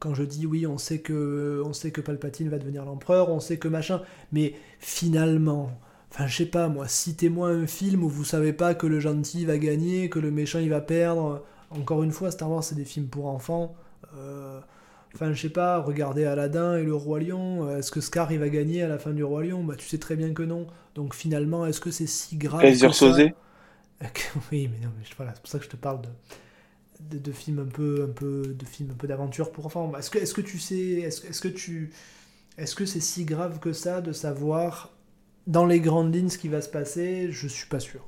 quand 0.00 0.14
je 0.14 0.22
dis 0.22 0.44
oui, 0.46 0.66
on 0.66 0.76
sait 0.76 0.98
que, 0.98 1.62
on 1.64 1.72
sait 1.72 1.92
que 1.92 2.02
Palpatine 2.02 2.50
va 2.50 2.58
devenir 2.58 2.84
l'empereur, 2.84 3.30
on 3.30 3.40
sait 3.40 3.56
que 3.56 3.68
machin, 3.68 4.02
mais 4.32 4.54
finalement, 4.80 5.70
enfin 6.10 6.26
je 6.26 6.36
sais 6.36 6.46
pas 6.46 6.68
moi, 6.68 6.86
citez-moi 6.88 7.48
un 7.48 7.66
film 7.66 8.04
où 8.04 8.08
vous 8.10 8.24
savez 8.24 8.52
pas 8.52 8.74
que 8.74 8.86
le 8.86 9.00
gentil 9.00 9.46
va 9.46 9.56
gagner, 9.56 10.10
que 10.10 10.18
le 10.18 10.30
méchant 10.30 10.58
il 10.58 10.68
va 10.68 10.82
perdre. 10.82 11.42
Encore 11.70 12.02
une 12.02 12.12
fois, 12.12 12.30
Star 12.30 12.50
Wars 12.50 12.62
c'est 12.62 12.74
des 12.74 12.84
films 12.84 13.06
pour 13.06 13.28
enfants. 13.28 13.74
Enfin, 15.14 15.32
je 15.32 15.42
sais 15.42 15.48
pas, 15.48 15.78
regardez 15.78 16.24
Aladdin 16.24 16.76
et 16.76 16.82
le 16.82 16.94
Roi 16.94 17.20
Lion. 17.20 17.68
Euh, 17.68 17.78
est-ce 17.78 17.92
que 17.92 18.00
Scar 18.00 18.32
il 18.32 18.40
va 18.40 18.48
gagner 18.48 18.82
à 18.82 18.88
la 18.88 18.98
fin 18.98 19.12
du 19.12 19.22
Roi 19.22 19.44
Lion? 19.44 19.62
Bah, 19.62 19.76
tu 19.76 19.86
sais 19.86 19.98
très 19.98 20.16
bien 20.16 20.34
que 20.34 20.42
non. 20.42 20.66
Donc 20.96 21.14
finalement, 21.14 21.66
est-ce 21.66 21.80
que 21.80 21.92
c'est 21.92 22.08
si 22.08 22.36
grave 22.36 22.60
Plaisir 22.60 22.90
que 22.90 22.96
ça 22.96 23.06
Oui, 24.52 24.68
mais 24.72 24.84
non, 24.84 24.92
mais 24.98 25.04
voilà, 25.16 25.32
c'est 25.34 25.40
pour 25.40 25.50
ça 25.50 25.58
que 25.58 25.64
je 25.64 25.70
te 25.70 25.76
parle 25.76 26.00
de, 27.00 27.18
de, 27.18 27.32
films 27.32 27.60
un 27.60 27.70
peu, 27.70 28.06
un 28.08 28.12
peu, 28.12 28.42
de 28.42 28.64
films 28.64 28.90
un 28.90 28.96
peu 28.96 29.06
d'aventure 29.06 29.52
pour 29.52 29.66
enfants. 29.66 29.92
Est-ce 29.96 30.10
que, 30.10 30.18
est-ce 30.18 30.34
que 30.34 30.40
tu 30.40 30.58
sais, 30.58 30.76
est-ce, 30.76 31.24
est-ce 31.26 31.40
que 31.40 31.48
tu, 31.48 31.92
est-ce 32.58 32.74
que 32.74 32.84
c'est 32.84 33.00
si 33.00 33.24
grave 33.24 33.60
que 33.60 33.72
ça 33.72 34.00
de 34.00 34.12
savoir 34.12 34.90
dans 35.46 35.66
les 35.66 35.78
grandes 35.78 36.12
lignes 36.12 36.28
ce 36.28 36.38
qui 36.38 36.48
va 36.48 36.60
se 36.60 36.68
passer? 36.68 37.30
Je 37.30 37.46
suis 37.46 37.68
pas 37.68 37.80
sûr. 37.80 38.04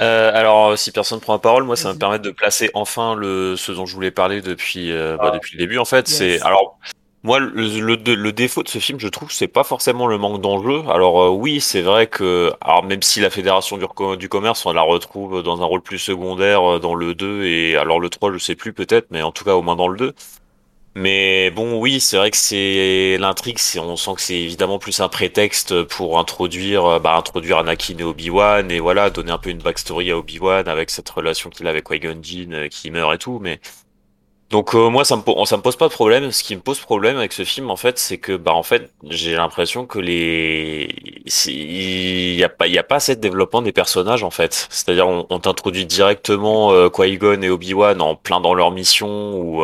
Euh, 0.00 0.30
alors, 0.34 0.78
si 0.78 0.92
personne 0.92 1.18
ne 1.18 1.22
prend 1.22 1.34
la 1.34 1.38
parole, 1.38 1.64
moi, 1.64 1.76
ça 1.76 1.88
va 1.88 1.94
me 1.94 1.98
permettre 1.98 2.24
de 2.24 2.30
placer 2.30 2.70
enfin 2.74 3.14
le 3.14 3.56
ce 3.56 3.72
dont 3.72 3.86
je 3.86 3.94
voulais 3.94 4.10
parler 4.10 4.42
depuis 4.42 4.92
euh, 4.92 5.16
bah, 5.16 5.30
ah. 5.32 5.34
depuis 5.34 5.56
le 5.56 5.58
début. 5.58 5.78
En 5.78 5.84
fait, 5.84 6.08
c'est 6.08 6.40
alors 6.42 6.78
moi 7.22 7.40
le, 7.40 7.96
le, 7.96 8.32
défaut 8.32 8.62
de 8.62 8.68
ce 8.68 8.78
film, 8.78 9.00
je 9.00 9.08
trouve, 9.08 9.32
c'est 9.32 9.48
pas 9.48 9.64
forcément 9.64 10.06
le 10.06 10.18
manque 10.18 10.40
d'enjeu. 10.40 10.82
Alors 10.88 11.22
euh, 11.22 11.28
oui, 11.30 11.60
c'est 11.60 11.82
vrai 11.82 12.06
que 12.06 12.52
alors 12.60 12.84
même 12.84 13.02
si 13.02 13.20
la 13.20 13.30
Fédération 13.30 13.78
du, 13.78 13.86
du, 14.16 14.28
commerce, 14.28 14.64
on 14.66 14.72
la 14.72 14.82
retrouve 14.82 15.42
dans 15.42 15.60
un 15.60 15.64
rôle 15.64 15.82
plus 15.82 15.98
secondaire 15.98 16.78
dans 16.78 16.94
le 16.94 17.14
2 17.14 17.44
et 17.44 17.76
alors 17.76 17.98
le 17.98 18.10
3, 18.10 18.32
je 18.32 18.38
sais 18.38 18.54
plus 18.54 18.72
peut-être, 18.72 19.06
mais 19.10 19.22
en 19.22 19.32
tout 19.32 19.44
cas 19.44 19.54
au 19.54 19.62
moins 19.62 19.76
dans 19.76 19.88
le 19.88 19.96
2. 19.96 20.14
Mais 20.98 21.50
bon, 21.50 21.78
oui, 21.78 22.00
c'est 22.00 22.16
vrai 22.16 22.30
que 22.30 22.38
c'est 22.38 23.18
l'intrigue, 23.20 23.58
on 23.76 23.96
sent 23.96 24.14
que 24.14 24.20
c'est 24.22 24.34
évidemment 24.40 24.78
plus 24.78 24.98
un 25.00 25.10
prétexte 25.10 25.82
pour 25.82 26.18
introduire, 26.18 26.86
euh, 26.86 26.98
bah, 26.98 27.16
introduire 27.16 27.58
Anakin 27.58 27.98
et 27.98 28.02
Obi-Wan 28.02 28.70
et 28.70 28.80
voilà, 28.80 29.10
donner 29.10 29.30
un 29.30 29.36
peu 29.36 29.50
une 29.50 29.58
backstory 29.58 30.10
à 30.10 30.16
Obi-Wan 30.16 30.66
avec 30.68 30.88
cette 30.88 31.10
relation 31.10 31.50
qu'il 31.50 31.66
a 31.66 31.70
avec 31.70 31.86
Qui-Gon 31.86 32.20
Jinn 32.22 32.54
euh, 32.54 32.68
qui 32.68 32.90
meurt 32.90 33.14
et 33.14 33.18
tout. 33.18 33.38
Mais 33.42 33.60
donc 34.50 34.74
euh, 34.74 34.88
moi, 34.88 35.04
ça 35.04 35.16
me 35.16 35.44
ça 35.44 35.58
me 35.58 35.62
pose 35.62 35.76
pas 35.76 35.88
de 35.88 35.92
problème. 35.92 36.32
Ce 36.32 36.42
qui 36.42 36.56
me 36.56 36.62
pose 36.62 36.80
problème 36.80 37.18
avec 37.18 37.34
ce 37.34 37.44
film, 37.44 37.70
en 37.70 37.76
fait, 37.76 37.98
c'est 37.98 38.18
que 38.18 38.32
bah 38.34 38.54
en 38.54 38.62
fait, 38.62 38.90
j'ai 39.04 39.34
l'impression 39.36 39.86
que 39.86 39.98
les 39.98 40.88
il 41.46 42.34
y 42.36 42.44
a 42.44 42.48
pas 42.48 42.68
il 42.68 42.74
y 42.74 42.78
a 42.78 42.82
pas 42.84 42.96
assez 42.96 43.16
de 43.16 43.20
développement 43.20 43.60
des 43.60 43.72
personnages 43.72 44.22
en 44.24 44.30
fait. 44.30 44.66
C'est-à-dire 44.70 45.08
on, 45.08 45.26
on 45.28 45.40
t'introduit 45.40 45.84
directement 45.84 46.88
Qui-Gon 46.90 47.42
et 47.42 47.50
Obi-Wan 47.50 48.00
en 48.00 48.16
plein 48.16 48.40
dans 48.40 48.54
leur 48.54 48.70
mission 48.70 49.38
ou 49.38 49.62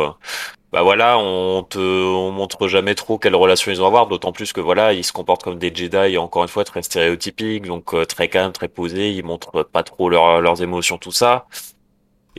bah 0.73 0.81
voilà, 0.81 1.19
on 1.19 1.63
te 1.63 1.77
on 1.79 2.31
montre 2.31 2.67
jamais 2.67 2.95
trop 2.95 3.19
quelle 3.19 3.35
relation 3.35 3.71
ils 3.71 3.81
ont 3.81 3.85
à 3.85 3.87
avoir, 3.87 4.07
d'autant 4.07 4.31
plus 4.33 4.53
que 4.53 4.59
voilà, 4.61 4.93
ils 4.93 5.03
se 5.03 5.13
comportent 5.13 5.43
comme 5.43 5.59
des 5.59 5.73
Jedi, 5.73 6.17
encore 6.17 6.43
une 6.43 6.49
fois 6.49 6.65
très 6.65 6.81
stéréotypiques, 6.83 7.65
donc 7.67 7.93
euh, 7.93 8.05
très 8.05 8.27
calme, 8.29 8.51
très 8.51 8.67
posés, 8.69 9.11
ils 9.11 9.23
montrent 9.23 9.63
pas 9.63 9.83
trop 9.83 10.09
leurs 10.09 10.61
émotions, 10.63 10.97
tout 10.97 11.11
ça. 11.11 11.47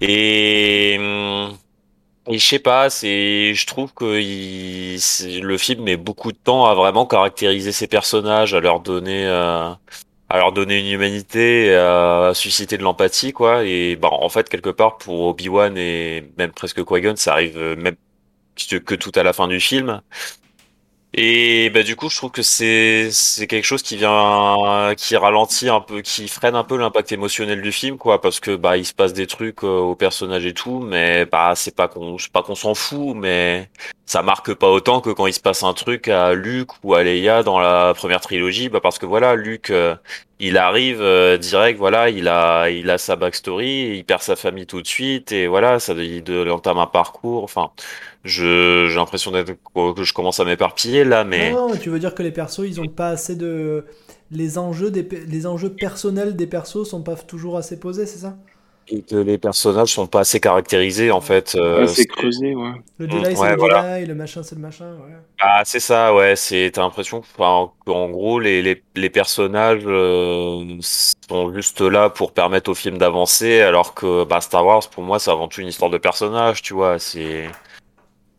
Et 0.00 0.98
Et 2.26 2.38
je 2.38 2.46
sais 2.46 2.58
pas, 2.58 2.88
c'est, 2.88 3.52
je 3.54 3.66
trouve 3.66 3.92
que 3.92 4.18
il, 4.20 4.98
le 5.42 5.58
film 5.58 5.84
met 5.84 5.96
beaucoup 5.98 6.32
de 6.32 6.38
temps 6.38 6.64
à 6.66 6.74
vraiment 6.74 7.06
caractériser 7.06 7.70
ces 7.72 7.86
personnages, 7.86 8.54
à 8.54 8.60
leur 8.60 8.80
donner, 8.80 9.26
euh, 9.26 9.68
à 10.30 10.38
leur 10.38 10.52
donner 10.52 10.78
une 10.80 10.86
humanité, 10.86 11.74
à 11.74 12.32
susciter 12.34 12.78
de 12.78 12.82
l'empathie, 12.82 13.32
quoi. 13.32 13.64
Et 13.64 13.96
bah, 13.96 14.08
en 14.12 14.28
fait, 14.30 14.48
quelque 14.48 14.70
part, 14.70 14.96
pour 14.98 15.20
Obi-Wan 15.26 15.76
et 15.76 16.32
même 16.38 16.52
presque 16.52 16.84
Qui-Gon, 16.84 17.16
ça 17.16 17.32
arrive 17.34 17.58
même 17.58 17.96
que 18.84 18.94
tout 18.94 19.12
à 19.14 19.22
la 19.22 19.32
fin 19.32 19.48
du 19.48 19.60
film. 19.60 20.00
Et 21.16 21.70
bah 21.70 21.84
du 21.84 21.94
coup, 21.94 22.08
je 22.10 22.16
trouve 22.16 22.32
que 22.32 22.42
c'est 22.42 23.08
c'est 23.12 23.46
quelque 23.46 23.64
chose 23.64 23.84
qui 23.84 23.96
vient 23.96 24.94
qui 24.96 25.16
ralentit 25.16 25.68
un 25.68 25.80
peu, 25.80 26.00
qui 26.00 26.26
freine 26.26 26.56
un 26.56 26.64
peu 26.64 26.76
l'impact 26.76 27.12
émotionnel 27.12 27.62
du 27.62 27.70
film, 27.70 27.98
quoi, 27.98 28.20
parce 28.20 28.40
que 28.40 28.56
bah 28.56 28.76
il 28.76 28.84
se 28.84 28.92
passe 28.94 29.12
des 29.12 29.28
trucs 29.28 29.62
euh, 29.62 29.78
aux 29.78 29.94
personnages 29.94 30.44
et 30.44 30.52
tout, 30.54 30.80
mais 30.80 31.24
bah 31.24 31.52
c'est 31.54 31.76
pas 31.76 31.86
qu'on 31.86 32.18
c'est 32.18 32.32
pas 32.32 32.42
qu'on 32.42 32.56
s'en 32.56 32.74
fout, 32.74 33.14
mais 33.16 33.70
ça 34.06 34.22
marque 34.22 34.54
pas 34.54 34.68
autant 34.68 35.00
que 35.00 35.10
quand 35.10 35.28
il 35.28 35.32
se 35.32 35.38
passe 35.40 35.62
un 35.62 35.72
truc 35.72 36.08
à 36.08 36.34
Luke 36.34 36.72
ou 36.82 36.94
à 36.94 37.04
Leia 37.04 37.44
dans 37.44 37.60
la 37.60 37.94
première 37.94 38.20
trilogie, 38.20 38.68
bah 38.68 38.80
parce 38.80 38.98
que 38.98 39.06
voilà, 39.06 39.36
Luke 39.36 39.70
euh, 39.70 39.94
il 40.40 40.58
arrive 40.58 41.00
euh, 41.00 41.38
direct, 41.38 41.78
voilà, 41.78 42.10
il 42.10 42.26
a 42.26 42.70
il 42.70 42.90
a 42.90 42.98
sa 42.98 43.14
backstory, 43.14 43.98
il 43.98 44.04
perd 44.04 44.20
sa 44.22 44.34
famille 44.34 44.66
tout 44.66 44.82
de 44.82 44.86
suite 44.88 45.30
et 45.30 45.46
voilà, 45.46 45.78
ça 45.78 45.92
il, 45.94 46.28
il 46.28 46.50
entame 46.50 46.78
un 46.78 46.86
parcours, 46.88 47.44
enfin. 47.44 47.70
Je, 48.24 48.86
j'ai 48.88 48.96
l'impression 48.96 49.30
d'être, 49.32 49.52
que 49.94 50.02
je 50.02 50.12
commence 50.14 50.40
à 50.40 50.44
m'éparpiller 50.44 51.04
là, 51.04 51.24
mais 51.24 51.50
Non, 51.50 51.68
non, 51.70 51.76
tu 51.76 51.90
veux 51.90 51.98
dire 51.98 52.14
que 52.14 52.22
les 52.22 52.30
persos, 52.32 52.60
ils 52.66 52.80
ont 52.80 52.88
pas 52.88 53.08
assez 53.10 53.34
de. 53.36 53.86
Les 54.30 54.56
enjeux, 54.58 54.90
des... 54.90 55.02
les 55.26 55.46
enjeux 55.46 55.74
personnels 55.76 56.36
des 56.36 56.46
persos 56.46 56.84
sont 56.88 57.02
pas 57.02 57.16
toujours 57.16 57.56
assez 57.56 57.78
posés, 57.80 58.06
c'est 58.06 58.18
ça? 58.20 58.36
Et 58.86 59.02
que 59.02 59.16
les 59.16 59.38
personnages 59.38 59.92
sont 59.94 60.06
pas 60.06 60.20
assez 60.20 60.40
caractérisés 60.40 61.10
en 61.10 61.20
fait. 61.20 61.54
euh, 61.54 61.86
Ouais, 61.86 61.86
c'est 61.86 62.06
c'est- 62.06 62.06
creusé, 62.06 62.54
ouais. 62.54 62.72
Le 62.98 63.06
Mm, 63.08 63.10
Jedi, 63.10 63.36
c'est 63.36 63.46
ouais, 63.46 63.48
le 63.48 63.58
voilà. 63.58 63.90
Jedi, 63.96 64.06
le 64.06 64.14
machin, 64.14 64.42
c'est 64.42 64.54
le 64.56 64.60
machin, 64.62 64.96
ouais. 65.00 65.14
Ah, 65.40 65.62
c'est 65.64 65.80
ça, 65.80 66.14
ouais. 66.14 66.36
C'est, 66.36 66.70
t'as 66.72 66.82
l'impression 66.82 67.20
qu'en 67.36 67.74
gros, 68.10 68.38
les, 68.38 68.62
les, 68.62 68.82
les 68.94 69.10
personnages 69.10 69.82
euh, 69.84 70.78
sont 70.80 71.52
juste 71.52 71.80
là 71.80 72.08
pour 72.08 72.32
permettre 72.32 72.70
au 72.70 72.74
film 72.74 72.98
d'avancer, 72.98 73.60
alors 73.60 73.94
que 73.94 74.24
bah, 74.24 74.40
Star 74.40 74.64
Wars, 74.64 74.88
pour 74.90 75.02
moi, 75.02 75.18
c'est 75.18 75.30
avant 75.30 75.48
tout 75.48 75.60
une 75.60 75.68
histoire 75.68 75.90
de 75.90 75.98
personnages, 75.98 76.62
tu 76.62 76.72
vois. 76.74 76.98
C'est 76.98 77.50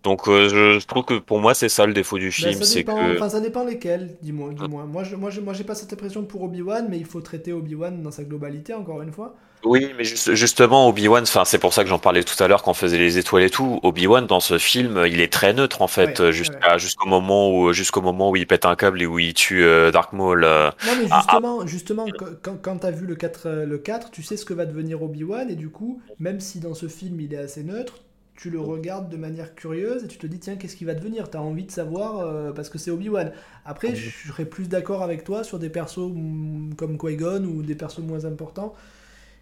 donc, 0.06 0.28
euh, 0.30 0.48
je, 0.50 0.80
je 0.80 0.86
trouve 0.88 1.04
que 1.06 1.16
pour 1.20 1.40
moi, 1.42 1.54
c'est 1.54 1.70
ça 1.70 1.86
le 1.86 1.94
défaut 1.94 2.18
du 2.20 2.32
Ben, 2.38 2.54
film, 2.54 2.54
ça 2.54 2.66
c'est 2.66 2.84
dépend, 2.84 2.96
que 2.96 3.14
enfin 3.14 3.30
ça 3.30 3.40
dépend 3.42 3.64
lesquels, 3.66 4.18
dis-moi, 4.22 4.54
dis-moi. 4.54 4.86
Moi, 4.86 5.04
je, 5.04 5.16
moi, 5.16 5.30
j'ai 5.54 5.64
pas 5.64 5.76
cette 5.76 5.94
impression 5.94 6.24
pour 6.26 6.44
Obi-Wan, 6.44 6.88
mais 6.90 6.98
il 6.98 7.06
faut 7.06 7.22
traiter 7.22 7.54
Obi-Wan 7.54 8.02
dans 8.02 8.12
sa 8.12 8.24
globalité, 8.24 8.74
encore 8.74 9.02
une 9.02 9.12
fois. 9.12 9.36
Oui, 9.64 9.94
mais 9.98 10.04
juste- 10.04 10.36
justement, 10.36 10.88
Obi-Wan, 10.90 11.24
enfin, 11.24 11.44
c'est 11.44 11.58
pour 11.58 11.74
ça 11.74 11.84
que 11.84 11.90
j'en 11.90 11.98
parlais 11.98 12.24
tout 12.24 12.42
à 12.44 12.48
l'heure 12.48 12.62
quand 12.62 12.72
on 12.72 12.74
faisait 12.76 13.00
les 13.00 13.18
étoiles 13.18 13.44
et 13.44 13.50
tout. 13.50 13.80
Obi-Wan, 13.82 14.28
dans 14.28 14.40
ce 14.40 14.60
film, 14.60 15.04
il 15.08 15.20
est 15.22 15.34
très 15.34 15.54
neutre, 15.54 15.82
en 15.82 15.88
fait, 15.88 16.20
Ouais, 16.20 16.78
jusqu'au 16.78 17.08
moment 17.10 17.50
où, 17.52 17.74
jusqu'au 17.74 18.02
moment 18.02 18.30
où 18.30 18.36
il 18.36 18.46
pète 18.46 18.66
un 18.66 18.76
câble 18.76 19.02
et 19.02 19.08
où 19.08 19.18
il 19.18 19.34
tue 19.34 19.64
euh, 19.64 19.92
Dark 19.92 20.14
Maul. 20.14 20.44
euh. 20.44 20.70
Non, 20.84 20.96
mais 20.96 21.08
Ah, 21.10 21.18
justement, 21.18 21.66
justement 21.66 22.12
quand, 22.12 22.28
quand, 22.44 22.58
quand 22.62 22.78
t'as 22.80 22.92
vu 22.92 23.08
le 23.08 23.16
4, 23.16 23.48
euh, 23.48 23.66
le 23.66 23.78
4, 23.80 24.12
tu 24.12 24.22
sais 24.24 24.38
ce 24.38 24.46
que 24.46 24.54
va 24.54 24.66
devenir 24.66 25.02
Obi-Wan, 25.02 25.50
et 25.50 25.56
du 25.56 25.70
coup, 25.70 26.02
même 26.20 26.40
si 26.40 26.60
dans 26.60 26.76
ce 26.76 26.88
film 26.88 27.20
il 27.20 27.34
est 27.34 27.38
assez 27.38 27.64
neutre, 27.64 28.04
tu 28.36 28.50
le 28.50 28.60
regardes 28.60 29.10
de 29.10 29.18
manière 29.18 29.56
curieuse 29.56 30.04
et 30.04 30.08
tu 30.08 30.18
te 30.18 30.28
dis, 30.28 30.40
tiens, 30.40 30.56
qu'est-ce 30.56 30.76
qu'il 30.76 30.88
va 30.88 30.94
devenir? 30.94 31.30
T'as 31.30 31.40
envie 31.40 31.64
de 31.64 31.72
savoir 31.72 32.20
euh, 32.20 32.52
parce 32.52 32.70
que 32.70 32.78
c'est 32.78 32.92
Obi-Wan. 32.92 33.32
Après, 33.66 33.96
je 33.96 34.10
serais 34.28 34.46
plus 34.46 34.68
d'accord 34.68 35.04
avec 35.04 35.24
toi 35.24 35.44
sur 35.44 35.58
des 35.58 35.70
persos 35.70 36.12
mm, 36.14 36.76
comme 36.76 36.98
Qui-Gon 36.98 37.44
ou 37.46 37.62
des 37.64 37.76
persos 37.76 38.00
moins 38.00 38.26
importants 38.26 38.74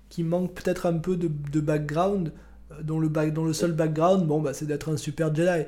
qui 0.10 0.24
manquent 0.24 0.54
peut-être 0.54 0.86
un 0.86 0.98
peu 1.00 1.16
de, 1.16 1.28
de 1.52 1.60
background, 1.60 2.34
euh, 2.72 2.84
dont 2.84 3.00
le, 3.00 3.10
back, 3.10 3.34
dont 3.34 3.46
le 3.46 3.54
seul 3.54 3.72
background, 3.72 4.28
bon, 4.28 4.42
bah, 4.42 4.54
c'est 4.54 4.66
d'être 4.66 4.92
un 4.92 4.98
super 4.98 5.34
Jedi. 5.34 5.66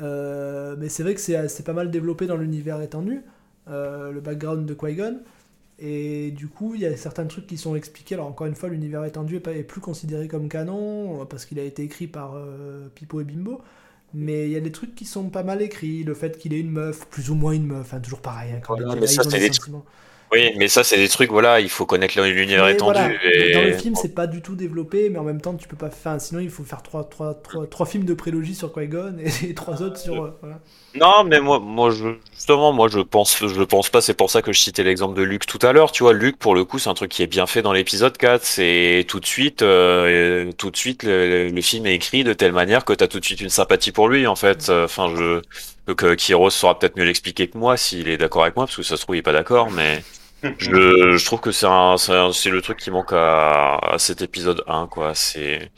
Euh, 0.00 0.74
mais 0.78 0.88
c'est 0.88 1.02
vrai 1.02 1.14
que 1.14 1.20
c'est 1.20 1.64
pas 1.64 1.74
mal 1.74 1.90
développé 1.90 2.26
dans 2.26 2.36
l'univers 2.36 2.80
étendu, 2.80 3.22
le 3.66 4.20
background 4.20 4.64
de 4.66 4.72
Qui-Gon. 4.74 5.20
Et 5.84 6.30
du 6.30 6.46
coup, 6.46 6.76
il 6.76 6.82
y 6.82 6.86
a 6.86 6.96
certains 6.96 7.26
trucs 7.26 7.46
qui 7.48 7.58
sont 7.58 7.74
expliqués. 7.74 8.14
Alors, 8.14 8.28
encore 8.28 8.46
une 8.46 8.54
fois, 8.54 8.68
l'univers 8.68 9.04
étendu 9.04 9.36
est, 9.36 9.62
plus 9.64 9.80
considéré 9.80 10.28
comme 10.28 10.48
canon 10.48 11.22
euh, 11.22 11.24
parce 11.24 11.44
qu'il 11.44 11.58
a 11.58 11.64
été 11.64 11.82
écrit 11.82 12.06
par 12.06 12.34
euh, 12.36 12.88
Pipo 12.94 13.20
et 13.20 13.24
Bimbo. 13.24 13.60
Mais 14.14 14.44
il 14.46 14.52
y 14.52 14.56
a 14.56 14.60
des 14.60 14.70
trucs 14.70 14.94
qui 14.94 15.04
sont 15.04 15.28
pas 15.28 15.42
mal 15.42 15.60
écrits. 15.60 16.04
Le 16.04 16.14
fait 16.14 16.38
qu'il 16.38 16.52
ait 16.54 16.60
une 16.60 16.70
meuf, 16.70 17.08
plus 17.08 17.30
ou 17.30 17.34
moins 17.34 17.50
une 17.52 17.66
meuf, 17.66 17.92
hein, 17.94 18.00
toujours 18.00 18.20
pareil. 18.20 18.52
hein, 18.52 18.60
quand 18.62 18.76
Voilà, 18.76 18.94
les 18.94 19.00
mais 19.00 19.06
Jedi, 19.06 19.14
ça, 19.14 19.22
ils 19.22 19.26
ont 19.26 19.30
c'est 19.30 19.38
des 19.38 19.40
des 19.40 19.50
trucs- 19.50 19.56
sentiments. 19.56 19.84
Oui, 20.32 20.50
mais 20.56 20.66
ça, 20.68 20.82
c'est 20.82 20.96
des 20.96 21.10
trucs, 21.10 21.30
voilà, 21.30 21.60
il 21.60 21.68
faut 21.68 21.84
connaître 21.84 22.18
l'univers 22.22 22.66
étendu. 22.68 22.98
voilà, 22.98 23.12
et... 23.22 23.52
Dans 23.52 23.62
le 23.62 23.72
film, 23.74 23.94
c'est 23.94 24.14
pas 24.14 24.26
du 24.26 24.40
tout 24.40 24.54
développé, 24.56 25.10
mais 25.10 25.18
en 25.18 25.24
même 25.24 25.42
temps, 25.42 25.54
tu 25.56 25.68
peux 25.68 25.76
pas 25.76 25.90
faire. 25.90 26.18
Sinon, 26.22 26.40
il 26.40 26.48
faut 26.48 26.64
faire 26.64 26.82
trois, 26.82 27.04
trois, 27.04 27.34
trois, 27.34 27.66
trois 27.66 27.84
films 27.84 28.04
de 28.06 28.14
prélogie 28.14 28.54
sur 28.54 28.72
Qui-Gon 28.72 29.18
et, 29.18 29.50
et 29.50 29.54
trois 29.54 29.82
autres 29.82 29.98
sur. 29.98 30.22
euh, 30.24 30.38
voilà. 30.40 30.62
Non, 30.94 31.24
mais 31.24 31.40
moi, 31.40 31.58
moi, 31.58 31.90
je, 31.90 32.16
justement, 32.34 32.72
moi, 32.72 32.88
je 32.88 33.00
pense, 33.00 33.36
je 33.46 33.62
pense 33.62 33.90
pas. 33.90 34.00
C'est 34.00 34.14
pour 34.14 34.30
ça 34.30 34.40
que 34.40 34.52
je 34.52 34.60
citais 34.60 34.82
l'exemple 34.82 35.14
de 35.18 35.22
Luke 35.22 35.44
tout 35.44 35.58
à 35.62 35.72
l'heure. 35.72 35.92
Tu 35.92 36.02
vois, 36.02 36.14
Luke, 36.14 36.38
pour 36.38 36.54
le 36.54 36.64
coup, 36.64 36.78
c'est 36.78 36.88
un 36.90 36.94
truc 36.94 37.10
qui 37.10 37.22
est 37.22 37.26
bien 37.26 37.46
fait 37.46 37.60
dans 37.60 37.72
l'épisode 37.74 38.16
4. 38.16 38.42
C'est 38.44 39.04
tout 39.08 39.20
de 39.20 39.26
suite, 39.26 39.60
euh, 39.62 40.50
tout 40.56 40.70
de 40.70 40.76
suite, 40.76 41.02
le, 41.02 41.48
le 41.48 41.60
film 41.62 41.84
est 41.86 41.94
écrit 41.94 42.24
de 42.24 42.32
telle 42.32 42.52
manière 42.52 42.84
que 42.86 42.94
t'as 42.94 43.06
tout 43.06 43.20
de 43.20 43.24
suite 43.24 43.40
une 43.42 43.50
sympathie 43.50 43.92
pour 43.92 44.08
lui, 44.08 44.26
en 44.26 44.36
fait. 44.36 44.70
Enfin, 44.70 45.14
je, 45.14 45.42
que 45.94 46.14
Kiros 46.14 46.50
saura 46.50 46.78
peut-être 46.78 46.96
mieux 46.96 47.04
l'expliquer 47.04 47.48
que 47.48 47.58
moi 47.58 47.76
s'il 47.76 48.08
est 48.08 48.16
d'accord 48.16 48.42
avec 48.44 48.56
moi, 48.56 48.66
parce 48.66 48.76
que 48.76 48.82
ça 48.82 48.96
se 48.96 49.02
trouve, 49.02 49.16
il 49.16 49.20
est 49.20 49.22
pas 49.22 49.32
d'accord, 49.32 49.70
mais 49.70 50.02
je, 50.58 51.16
je 51.16 51.24
trouve 51.24 51.40
que 51.40 51.52
c'est 51.52 51.66
le 51.66 52.60
truc 52.60 52.78
qui 52.78 52.90
manque 52.90 53.12
à, 53.12 53.76
à 53.76 53.98
cet 53.98 54.22
épisode 54.22 54.62
1, 54.66 54.86
quoi. 54.88 55.14
C'est, 55.14 55.70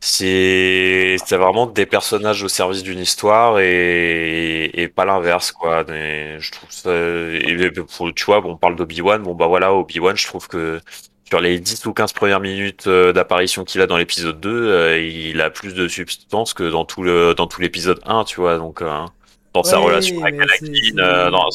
c'est, 0.00 1.16
c'est 1.24 1.36
vraiment 1.36 1.66
des 1.66 1.86
personnages 1.86 2.42
au 2.42 2.48
service 2.48 2.82
d'une 2.82 2.98
histoire 2.98 3.58
et, 3.58 4.70
et 4.74 4.88
pas 4.88 5.04
l'inverse, 5.04 5.52
quoi. 5.52 5.84
Et 5.90 6.36
je 6.38 6.52
trouve 6.52 6.70
ça, 6.70 6.90
et 6.92 7.70
pour, 7.72 8.14
tu 8.14 8.24
vois, 8.24 8.44
on 8.46 8.56
parle 8.56 8.76
d'Obi-Wan, 8.76 9.22
bon, 9.22 9.34
bah 9.34 9.46
voilà, 9.46 9.74
Obi-Wan, 9.74 10.16
je 10.16 10.26
trouve 10.26 10.48
que 10.48 10.80
sur 11.28 11.40
les 11.40 11.58
10 11.58 11.86
ou 11.86 11.92
15 11.92 12.12
premières 12.12 12.40
minutes 12.40 12.86
euh, 12.86 13.12
d'apparition 13.12 13.64
qu'il 13.64 13.80
a 13.80 13.86
dans 13.86 13.96
l'épisode 13.96 14.38
2, 14.40 14.48
euh, 14.50 15.00
il 15.00 15.40
a 15.40 15.50
plus 15.50 15.74
de 15.74 15.88
substance 15.88 16.54
que 16.54 16.70
dans 16.70 16.84
tout 16.84 17.02
le, 17.02 17.34
dans 17.34 17.48
tout 17.48 17.60
l'épisode 17.60 18.00
1, 18.04 18.24
tu 18.24 18.40
vois, 18.40 18.58
donc, 18.58 18.82
euh, 18.82 19.04
dans 19.52 19.64
sa 19.64 19.78
relation 19.78 20.22
avec 20.22 20.40
Anakin, 20.40 21.30
dans, 21.30 21.48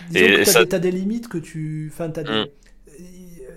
Disons 0.00 0.30
Et 0.30 0.36
que 0.36 0.44
t'as 0.44 0.52
ça- 0.52 0.64
des, 0.78 0.90
limites 0.90 1.28
que 1.28 1.38
tu. 1.38 1.90
Enfin, 1.92 2.10
t'as 2.10 2.24
des- 2.24 2.32
Mm. 2.32 2.48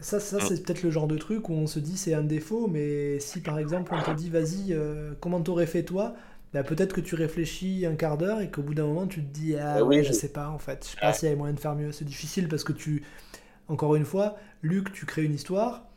Ça, 0.01 0.19
ça 0.19 0.39
c'est 0.39 0.63
peut-être 0.63 0.83
le 0.83 0.91
genre 0.91 1.07
de 1.07 1.17
truc 1.17 1.49
où 1.49 1.53
on 1.53 1.67
se 1.67 1.79
dit 1.79 1.97
c'est 1.97 2.13
un 2.13 2.23
défaut, 2.23 2.67
mais 2.67 3.19
si 3.19 3.41
par 3.41 3.57
exemple 3.59 3.93
on 3.93 4.01
te 4.01 4.11
dit 4.11 4.29
vas-y, 4.29 4.73
euh, 4.73 5.13
comment 5.19 5.41
t'aurais 5.41 5.65
fait 5.65 5.83
toi? 5.83 6.13
Bah, 6.53 6.63
Peut-être 6.63 6.93
que 6.93 7.01
tu 7.01 7.15
réfléchis 7.15 7.85
un 7.85 7.95
quart 7.95 8.17
d'heure 8.17 8.39
et 8.41 8.49
qu'au 8.51 8.61
bout 8.61 8.73
d'un 8.75 8.85
moment 8.85 9.07
tu 9.07 9.21
te 9.23 9.27
dis 9.33 9.55
ah 9.55 9.79
Ah 9.79 9.83
oui. 9.83 9.97
ouais, 9.97 10.03
je 10.03 10.11
sais 10.13 10.29
pas 10.29 10.49
en 10.49 10.59
fait, 10.59 10.85
je 10.85 10.91
sais 10.91 10.97
pas 11.01 11.13
s'il 11.13 11.27
y 11.27 11.29
avait 11.31 11.37
moyen 11.37 11.53
de 11.53 11.59
faire 11.59 11.75
mieux. 11.75 11.91
C'est 11.91 12.05
difficile 12.05 12.47
parce 12.47 12.63
que 12.63 12.73
tu. 12.73 13.03
Encore 13.69 13.95
une 13.95 14.05
fois, 14.05 14.37
Luc, 14.63 14.93
tu 14.93 15.05
crées 15.05 15.23
une 15.25 15.33
histoire. 15.35 15.87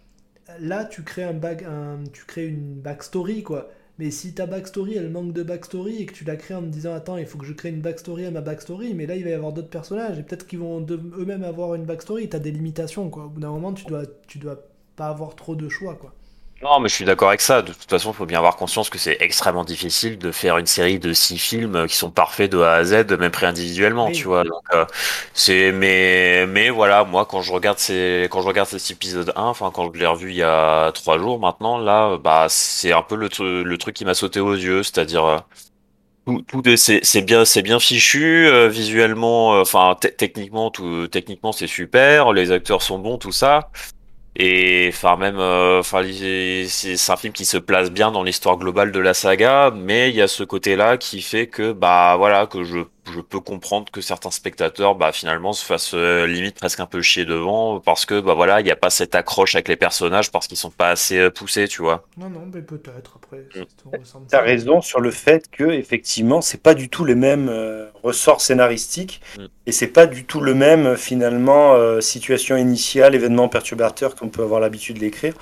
Là, 0.60 0.84
tu 0.84 1.02
crées, 1.04 1.24
un 1.24 1.34
back, 1.34 1.62
un, 1.64 2.00
tu 2.12 2.24
crées 2.26 2.46
une 2.46 2.74
backstory 2.80 3.42
quoi. 3.42 3.70
Mais 4.00 4.10
si 4.10 4.32
ta 4.32 4.46
backstory 4.46 4.94
elle 4.94 5.10
manque 5.10 5.34
de 5.34 5.42
backstory 5.42 6.00
et 6.00 6.06
que 6.06 6.14
tu 6.14 6.24
la 6.24 6.36
crées 6.36 6.54
en 6.54 6.62
te 6.62 6.68
disant 6.68 6.94
attends 6.94 7.18
il 7.18 7.26
faut 7.26 7.36
que 7.36 7.44
je 7.44 7.52
crée 7.52 7.68
une 7.68 7.82
backstory 7.82 8.24
à 8.24 8.30
ma 8.30 8.40
backstory 8.40 8.94
mais 8.94 9.04
là 9.04 9.14
il 9.14 9.24
va 9.24 9.28
y 9.28 9.34
avoir 9.34 9.52
d'autres 9.52 9.68
personnages 9.68 10.18
et 10.18 10.22
peut-être 10.22 10.46
qu'ils 10.46 10.58
vont 10.58 10.80
eux-mêmes 10.88 11.44
avoir 11.44 11.74
une 11.74 11.84
backstory 11.84 12.30
t'as 12.30 12.38
des 12.38 12.50
limitations 12.50 13.10
quoi. 13.10 13.26
Au 13.26 13.28
bout 13.28 13.40
d'un 13.40 13.50
moment 13.50 13.74
tu 13.74 13.84
dois 13.84 14.04
tu 14.26 14.38
dois 14.38 14.56
pas 14.96 15.08
avoir 15.08 15.36
trop 15.36 15.54
de 15.54 15.68
choix 15.68 15.96
quoi 15.96 16.14
Non, 16.62 16.78
mais 16.78 16.90
je 16.90 16.94
suis 16.94 17.06
d'accord 17.06 17.28
avec 17.28 17.40
ça. 17.40 17.62
De 17.62 17.72
toute 17.72 17.88
façon, 17.88 18.10
il 18.10 18.14
faut 18.14 18.26
bien 18.26 18.36
avoir 18.36 18.56
conscience 18.56 18.90
que 18.90 18.98
c'est 18.98 19.16
extrêmement 19.20 19.64
difficile 19.64 20.18
de 20.18 20.30
faire 20.30 20.58
une 20.58 20.66
série 20.66 20.98
de 20.98 21.14
six 21.14 21.38
films 21.38 21.86
qui 21.88 21.96
sont 21.96 22.10
parfaits 22.10 22.52
de 22.52 22.58
A 22.60 22.74
à 22.74 22.84
Z, 22.84 23.06
même 23.18 23.30
pris 23.30 23.46
individuellement, 23.46 24.08
Oui. 24.08 24.12
tu 24.12 24.24
vois. 24.28 24.44
Donc, 24.44 24.60
euh, 24.74 24.84
c'est, 25.32 25.72
mais, 25.72 26.46
mais 26.46 26.68
voilà, 26.68 27.04
moi, 27.04 27.24
quand 27.24 27.40
je 27.40 27.50
regarde 27.50 27.78
ces, 27.78 28.28
quand 28.30 28.42
je 28.42 28.46
regarde 28.46 28.68
cet 28.68 28.90
épisode 28.90 29.32
1, 29.36 29.42
enfin, 29.44 29.70
quand 29.72 29.90
je 29.94 29.98
l'ai 29.98 30.04
revu 30.06 30.30
il 30.32 30.36
y 30.36 30.42
a 30.42 30.92
trois 30.92 31.18
jours 31.18 31.38
maintenant, 31.40 31.78
là, 31.78 32.18
bah, 32.18 32.44
c'est 32.50 32.92
un 32.92 33.00
peu 33.02 33.16
le, 33.16 33.28
tru- 33.30 33.62
le 33.62 33.78
truc 33.78 33.96
qui 33.96 34.04
m'a 34.04 34.12
sauté 34.14 34.38
aux 34.40 34.52
yeux, 34.54 34.82
c'est-à-dire, 34.82 35.24
euh, 35.24 35.38
tout, 36.26 36.42
tout 36.42 36.68
est- 36.68 36.76
c'est 36.78 37.00
c'est 37.04 37.22
bien, 37.22 37.44
c'est 37.44 37.62
bien 37.62 37.80
fichu, 37.80 38.46
euh, 38.48 38.68
visuellement, 38.68 39.54
euh, 39.56 39.62
enfin, 39.62 39.96
te- 40.00 40.08
techniquement, 40.08 40.70
tout, 40.70 41.08
techniquement, 41.08 41.52
c'est 41.52 41.66
super, 41.68 42.32
les 42.32 42.52
acteurs 42.52 42.82
sont 42.82 42.98
bons, 42.98 43.18
tout 43.18 43.32
ça. 43.32 43.70
Et 44.36 44.88
enfin 44.92 45.16
même, 45.16 45.38
euh, 45.38 45.80
enfin 45.80 46.02
c'est 46.68 47.10
un 47.10 47.16
film 47.16 47.32
qui 47.32 47.44
se 47.44 47.56
place 47.58 47.90
bien 47.90 48.12
dans 48.12 48.22
l'histoire 48.22 48.56
globale 48.56 48.92
de 48.92 49.00
la 49.00 49.12
saga, 49.12 49.72
mais 49.74 50.10
il 50.10 50.16
y 50.16 50.22
a 50.22 50.28
ce 50.28 50.44
côté-là 50.44 50.96
qui 50.98 51.20
fait 51.20 51.48
que 51.48 51.72
bah 51.72 52.14
voilà 52.16 52.46
que 52.46 52.62
je 52.62 52.78
je 53.12 53.20
peux 53.20 53.40
comprendre 53.40 53.90
que 53.92 54.00
certains 54.00 54.30
spectateurs 54.30 54.94
bah 54.94 55.12
finalement 55.12 55.52
se 55.52 55.64
fassent 55.64 55.94
euh, 55.94 56.26
limite 56.26 56.56
presque 56.56 56.80
un 56.80 56.86
peu 56.86 57.02
chier 57.02 57.24
devant 57.24 57.80
parce 57.80 58.06
que 58.06 58.20
bah 58.20 58.34
voilà 58.34 58.60
il 58.60 58.64
n'y 58.64 58.70
a 58.70 58.76
pas 58.76 58.90
cette 58.90 59.14
accroche 59.14 59.54
avec 59.54 59.68
les 59.68 59.76
personnages 59.76 60.30
parce 60.30 60.46
qu'ils 60.48 60.56
sont 60.56 60.70
pas 60.70 60.90
assez 60.90 61.18
euh, 61.18 61.30
poussés, 61.30 61.68
tu 61.68 61.82
vois. 61.82 62.04
non 62.16 62.28
non 62.30 62.48
mais 62.52 62.62
peut-être 62.62 63.12
après 63.16 63.38
Mm. 63.54 63.90
T'as 64.28 64.40
raison 64.42 64.80
sur 64.82 65.00
le 65.00 65.10
fait 65.10 65.50
que 65.50 65.64
effectivement 65.64 66.40
c'est 66.40 66.62
pas 66.62 66.74
du 66.74 66.88
tout 66.88 67.04
les 67.04 67.14
mêmes 67.14 67.48
euh, 67.48 67.86
ressorts 68.02 68.40
scénaristiques 68.40 69.20
Mm. 69.38 69.44
et 69.66 69.72
c'est 69.72 69.86
pas 69.88 70.06
du 70.06 70.24
tout 70.24 70.40
le 70.40 70.54
même 70.54 70.96
finalement 70.96 71.74
euh, 71.74 72.00
situation 72.00 72.56
initiale, 72.56 73.14
événement 73.14 73.48
perturbateur 73.48 74.14
qu'on 74.14 74.28
peut 74.28 74.42
avoir 74.42 74.60
l'habitude 74.60 74.98
d'écrire. 74.98 75.34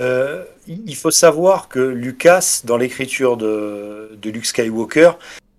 euh, 0.00 0.44
il 0.66 0.96
faut 0.96 1.10
savoir 1.10 1.68
que 1.68 1.78
Lucas, 1.78 2.62
dans 2.64 2.78
l'écriture 2.78 3.36
de, 3.36 4.16
de 4.20 4.30
Luke 4.30 4.46
Skywalker, 4.46 5.10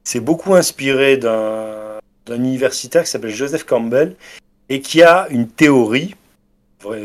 s'est 0.05 0.21
beaucoup 0.21 0.55
inspiré 0.55 1.17
d'un 1.17 1.99
universitaire 2.29 3.03
qui 3.03 3.09
s'appelle 3.09 3.35
Joseph 3.35 3.65
Campbell 3.65 4.15
et 4.69 4.79
qui 4.79 5.03
a 5.03 5.27
une 5.29 5.49
théorie. 5.49 6.15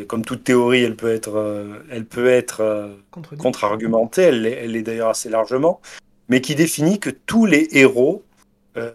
Comme 0.07 0.25
toute 0.25 0.45
théorie, 0.45 0.83
elle 0.83 0.95
peut 0.95 1.11
être, 1.11 1.39
euh, 1.39 1.83
elle 1.91 2.05
peut 2.05 2.29
être 2.29 2.61
euh, 2.61 2.89
contre-argumentée, 3.39 4.23
elle 4.25 4.43
l'est 4.43 4.83
d'ailleurs 4.83 5.09
assez 5.09 5.31
largement, 5.31 5.81
mais 6.29 6.43
qui 6.43 6.55
définit 6.55 7.01
que 7.01 7.09
tous 7.09 7.47
les 7.47 7.67
héros 7.73 8.23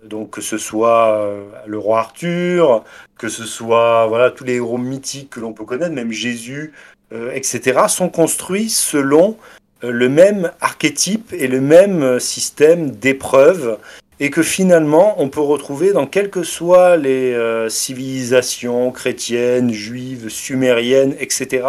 donc 0.04 0.32
que 0.32 0.42
ce 0.42 0.58
soit 0.58 1.30
le 1.68 1.78
roi 1.78 2.00
Arthur, 2.00 2.84
que 3.18 3.28
ce 3.28 3.46
soit 3.46 4.08
voilà 4.08 4.32
tous 4.32 4.44
les 4.46 4.56
héros 4.56 4.78
mythiques 4.78 5.32
que 5.32 5.40
l'on 5.40 5.54
peut 5.54 5.66
connaître, 5.66 5.94
même 5.94 6.12
Jésus, 6.12 6.74
euh, 7.12 7.32
etc., 7.34 7.82
sont 7.88 8.10
construits 8.10 8.70
selon 8.70 9.38
euh, 9.38 9.65
le 9.82 10.10
même 10.10 10.52
archétype 10.62 11.34
et 11.34 11.48
le 11.48 11.62
même 11.62 12.04
euh, 12.04 12.20
système 12.20 12.92
d'épreuves 12.92 13.78
et 14.20 14.30
que 14.30 14.44
finalement 14.44 15.22
on 15.22 15.30
peut 15.30 15.42
retrouver 15.42 15.92
dans 15.92 16.08
quelles 16.08 16.30
que 16.30 16.44
soient 16.44 16.96
les 16.96 17.38
civilisations 17.70 18.92
chrétiennes, 18.92 19.74
juives, 19.74 20.30
sumériennes, 20.30 21.16
etc., 21.20 21.68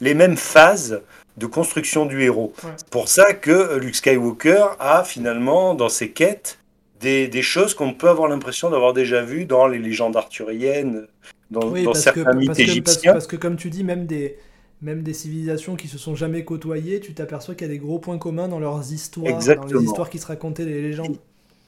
les 0.00 0.14
mêmes 0.14 0.36
phases 0.36 1.02
de 1.36 1.46
construction 1.46 2.06
du 2.06 2.22
héros. 2.22 2.52
C'est 2.76 2.90
pour 2.90 3.08
ça 3.08 3.32
que 3.32 3.76
Luke 3.78 3.96
Skywalker 3.96 4.66
a 4.78 5.02
finalement 5.02 5.74
dans 5.74 5.88
ses 5.88 6.10
quêtes 6.10 6.60
des, 7.00 7.42
choses 7.42 7.74
qu'on 7.74 7.94
peut 7.94 8.08
avoir 8.08 8.28
l'impression 8.28 8.70
d'avoir 8.70 8.92
déjà 8.92 9.22
vues 9.22 9.46
dans 9.46 9.66
les 9.66 9.78
légendes 9.78 10.16
arthuriennes, 10.16 11.06
dans, 11.50 11.94
certains 11.94 12.34
mythes 12.34 12.58
égyptiens. 12.58 13.12
parce 13.12 13.26
que 13.26 13.36
comme 13.36 13.56
tu 13.56 13.70
dis, 13.70 13.84
même 13.84 14.06
des, 14.06 14.36
même 14.82 15.02
des 15.02 15.12
civilisations 15.12 15.76
qui 15.76 15.88
se 15.88 15.98
sont 15.98 16.14
jamais 16.14 16.44
côtoyées, 16.44 17.00
tu 17.00 17.12
t'aperçois 17.12 17.54
qu'il 17.54 17.66
y 17.66 17.70
a 17.70 17.72
des 17.72 17.78
gros 17.78 17.98
points 17.98 18.18
communs 18.18 18.48
dans 18.48 18.58
leurs 18.58 18.92
histoires, 18.92 19.38
dans 19.38 19.64
les 19.64 19.84
histoires 19.84 20.10
qui 20.10 20.18
se 20.18 20.26
racontaient, 20.26 20.64
les 20.64 20.80
légendes. 20.80 21.16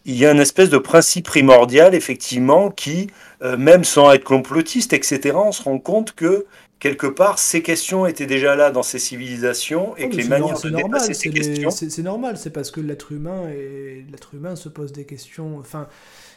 Il 0.04 0.16
y 0.16 0.26
a 0.26 0.32
une 0.32 0.40
espèce 0.40 0.68
de 0.68 0.78
principe 0.78 1.26
primordial, 1.26 1.94
effectivement, 1.94 2.70
qui, 2.70 3.08
euh, 3.42 3.56
même 3.56 3.84
sans 3.84 4.10
être 4.12 4.24
complotiste, 4.24 4.92
etc., 4.92 5.36
on 5.36 5.52
se 5.52 5.62
rend 5.62 5.78
compte 5.78 6.12
que 6.12 6.46
quelque 6.80 7.06
part, 7.06 7.38
ces 7.38 7.62
questions 7.62 8.06
étaient 8.06 8.26
déjà 8.26 8.56
là 8.56 8.72
dans 8.72 8.82
ces 8.82 8.98
civilisations 8.98 9.96
et 9.96 10.08
que 10.08 10.16
les 10.16 10.24
manières 10.24 10.60
de 10.60 10.70
dépasser 10.70 11.14
ces 11.14 11.30
questions. 11.30 11.70
C'est 11.70 12.02
normal, 12.02 12.36
c'est 12.36 12.50
parce 12.50 12.72
que 12.72 12.80
l'être 12.80 13.12
humain 13.12 13.48
et 13.50 14.04
humain 14.32 14.56
se 14.56 14.68
pose 14.68 14.90
des 14.90 15.04
questions. 15.04 15.58
Enfin, 15.58 15.86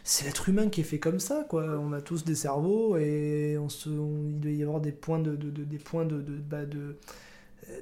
c'est 0.08 0.26
l'être 0.26 0.48
humain 0.48 0.70
qui 0.70 0.82
est 0.82 0.86
fait 0.86 1.00
comme 1.00 1.20
ça, 1.20 1.46
quoi. 1.50 1.64
On 1.82 1.92
a 1.92 2.00
tous 2.00 2.24
des 2.24 2.36
cerveaux 2.36 2.96
et 2.96 3.58
on 3.60 3.70
se, 3.70 3.90
il 3.90 4.40
doit 4.40 4.52
y 4.52 4.62
avoir 4.62 4.80
des 4.80 4.92
points 4.92 5.18
de, 5.18 5.36
des 5.36 5.80
points 5.80 6.06
de, 6.06 6.22
de, 6.22 6.34
bah, 6.48 6.64
de 6.64 6.96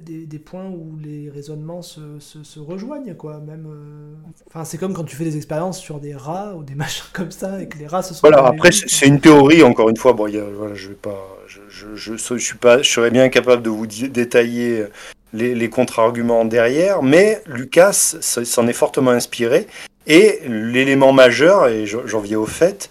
des, 0.00 0.24
des, 0.24 0.38
points 0.38 0.64
où 0.70 0.96
les 0.98 1.28
raisonnements 1.28 1.82
se, 1.82 2.00
se, 2.18 2.58
rejoignent, 2.58 3.14
quoi. 3.14 3.40
Même, 3.40 3.66
euh, 3.68 4.14
enfin, 4.46 4.64
c'est 4.64 4.78
comme 4.78 4.94
quand 4.94 5.04
tu 5.04 5.14
fais 5.14 5.24
des 5.24 5.36
expériences 5.36 5.78
sur 5.78 6.00
des 6.00 6.14
rats 6.14 6.54
ou 6.56 6.64
des 6.64 6.74
machins 6.74 7.04
comme 7.12 7.30
ça 7.30 7.60
et 7.60 7.68
que 7.68 7.76
les 7.76 7.86
rats 7.86 8.02
se 8.02 8.14
sont. 8.14 8.20
Voilà. 8.26 8.46
Après, 8.46 8.72
c'est 8.72 9.06
une 9.06 9.20
théorie. 9.20 9.62
Encore 9.62 9.90
une 9.90 9.98
fois, 9.98 10.14
bon, 10.14 10.26
voilà, 10.56 10.74
je 10.74 10.88
vais 10.88 10.94
pas, 10.94 11.28
je, 11.46 11.60
je, 11.68 11.94
je, 11.94 12.16
je, 12.16 12.36
suis 12.36 12.56
pas, 12.56 12.80
je 12.80 12.90
serais 12.90 13.10
bien 13.10 13.28
capable 13.28 13.62
de 13.62 13.68
vous 13.68 13.86
détailler 13.86 14.86
les, 15.34 15.54
les 15.54 15.68
contre-arguments 15.68 16.46
derrière, 16.46 17.02
mais 17.02 17.42
Lucas 17.44 17.92
s'en 17.92 18.66
est 18.66 18.72
fortement 18.72 19.10
inspiré 19.10 19.66
et 20.06 20.40
l'élément 20.46 21.12
majeur, 21.12 21.68
et 21.68 21.86
j'en 21.86 22.20
viens 22.20 22.38
au 22.38 22.46
fait, 22.46 22.90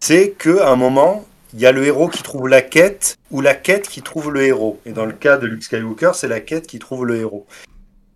c'est 0.00 0.30
qu'à 0.30 0.68
un 0.68 0.76
moment, 0.76 1.24
il 1.54 1.60
y 1.60 1.66
a 1.66 1.72
le 1.72 1.84
héros 1.84 2.08
qui 2.08 2.22
trouve 2.22 2.48
la 2.48 2.62
quête 2.62 3.16
ou 3.30 3.40
la 3.40 3.54
quête 3.54 3.88
qui 3.88 4.02
trouve 4.02 4.32
le 4.32 4.42
héros. 4.42 4.78
Et 4.86 4.92
dans 4.92 5.04
le 5.04 5.12
cas 5.12 5.36
de 5.36 5.46
Luke 5.46 5.62
Skywalker, 5.62 6.12
c'est 6.14 6.28
la 6.28 6.40
quête 6.40 6.66
qui 6.66 6.78
trouve 6.78 7.06
le 7.06 7.16
héros. 7.16 7.46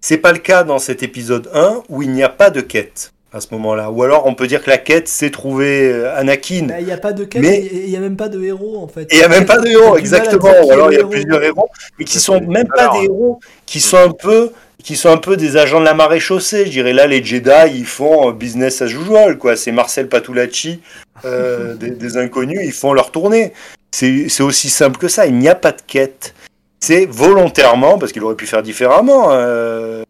C'est 0.00 0.18
pas 0.18 0.32
le 0.32 0.38
cas 0.38 0.64
dans 0.64 0.78
cet 0.78 1.02
épisode 1.02 1.50
1 1.52 1.82
où 1.88 2.02
il 2.02 2.10
n'y 2.10 2.22
a 2.22 2.28
pas 2.28 2.50
de 2.50 2.60
quête 2.60 3.12
à 3.32 3.40
ce 3.40 3.48
moment-là. 3.52 3.90
Ou 3.90 4.02
alors 4.02 4.26
on 4.26 4.34
peut 4.34 4.46
dire 4.46 4.62
que 4.62 4.70
la 4.70 4.78
quête 4.78 5.08
c'est 5.08 5.30
trouver 5.30 5.92
euh, 5.92 6.16
Anakin. 6.16 6.66
Bah, 6.66 6.80
il 6.80 6.86
n'y 6.86 6.92
a 6.92 6.96
pas 6.96 7.12
de 7.12 7.24
quête 7.24 7.42
mais... 7.42 7.58
et 7.58 7.84
il 7.84 7.90
n'y 7.90 7.96
a 7.96 8.00
même 8.00 8.16
pas 8.16 8.28
de 8.28 8.42
héros 8.42 8.78
en 8.78 8.88
fait. 8.88 9.12
Et 9.12 9.16
il 9.16 9.18
n'y 9.18 9.24
a 9.24 9.28
même 9.28 9.46
pas 9.46 9.58
de 9.58 9.68
héros, 9.68 9.96
exactement. 9.96 10.52
Ou 10.64 10.72
alors 10.72 10.92
il 10.92 10.98
y 10.98 11.00
a 11.00 11.06
plusieurs 11.06 11.42
héros, 11.42 11.68
mais 11.98 12.04
qui 12.04 12.18
sont 12.18 12.40
même 12.40 12.68
pas 12.68 12.96
des 12.98 13.04
héros, 13.04 13.40
qui 13.66 13.80
sont 13.80 13.98
un 13.98 14.10
peu 14.10 14.50
qui 14.82 14.96
sont 14.96 15.08
un 15.08 15.16
peu 15.16 15.36
des 15.36 15.56
agents 15.56 15.80
de 15.80 15.84
la 15.84 15.94
marée 15.94 16.20
chaussée. 16.20 16.66
Je 16.66 16.70
dirais 16.70 16.92
là, 16.92 17.06
les 17.06 17.24
Jedi, 17.24 17.50
ils 17.74 17.86
font 17.86 18.30
euh, 18.30 18.32
business 18.32 18.82
as 18.82 18.86
usual, 18.86 19.38
quoi. 19.38 19.56
C'est 19.56 19.72
Marcel 19.72 20.08
Patulacci, 20.08 20.80
euh, 21.24 21.74
des, 21.76 22.16
inconnus, 22.16 22.60
ils 22.62 22.72
font 22.72 22.92
leur 22.92 23.10
tournée. 23.10 23.52
C'est 23.90 24.42
aussi 24.42 24.68
simple 24.68 24.98
que 24.98 25.08
ça. 25.08 25.26
Il 25.26 25.36
n'y 25.36 25.48
a 25.48 25.54
pas 25.54 25.72
de 25.72 25.80
quête. 25.86 26.34
C'est 26.80 27.06
volontairement, 27.06 27.98
parce 27.98 28.12
qu'il 28.12 28.22
aurait 28.22 28.34
pu 28.34 28.46
faire 28.46 28.62
différemment. 28.62 29.32
Euh, 29.32 30.02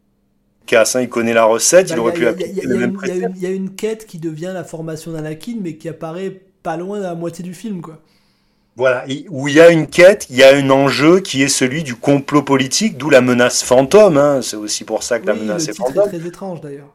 Cass, 0.67 0.97
il 1.01 1.09
connaît 1.09 1.33
la 1.33 1.45
recette, 1.45 1.91
il 1.91 1.99
aurait 1.99 2.13
pu 2.13 2.27
appliquer 2.27 2.63
le 2.63 2.77
même 2.77 2.99
Il 3.37 3.43
y 3.43 3.47
a 3.47 3.51
une 3.51 3.77
quête 3.77 4.07
qui 4.07 4.19
devient 4.19 4.51
la 4.53 4.65
formation 4.65 5.13
d'Anakin, 5.13 5.59
mais 5.63 5.77
qui 5.77 5.89
apparaît 5.89 6.41
pas 6.65 6.77
loin 6.77 6.99
de 6.99 7.05
la 7.05 7.15
moitié 7.15 7.45
du 7.45 7.55
film, 7.55 7.81
quoi. 7.81 8.01
Voilà, 8.77 9.07
où 9.31 9.49
il 9.49 9.55
y 9.55 9.61
a 9.61 9.71
une 9.71 9.87
quête, 9.87 10.27
il 10.29 10.37
y 10.37 10.43
a 10.43 10.55
un 10.55 10.69
enjeu 10.69 11.21
qui 11.21 11.43
est 11.43 11.49
celui 11.49 11.83
du 11.83 11.95
complot 11.95 12.43
politique, 12.43 12.99
d'où 12.99 13.09
la 13.09 13.23
menace 13.23 13.63
fantôme. 13.63 14.19
Hein. 14.19 14.43
C'est 14.43 14.57
aussi 14.57 14.85
pour 14.85 15.03
ça 15.03 15.19
que 15.19 15.27
la 15.27 15.35
menace 15.35 15.69
est 15.69 15.75
fantôme. 15.75 16.05
C'est 16.11 16.19
très 16.19 16.29
étrange 16.29 16.61
d'ailleurs. 16.61 16.93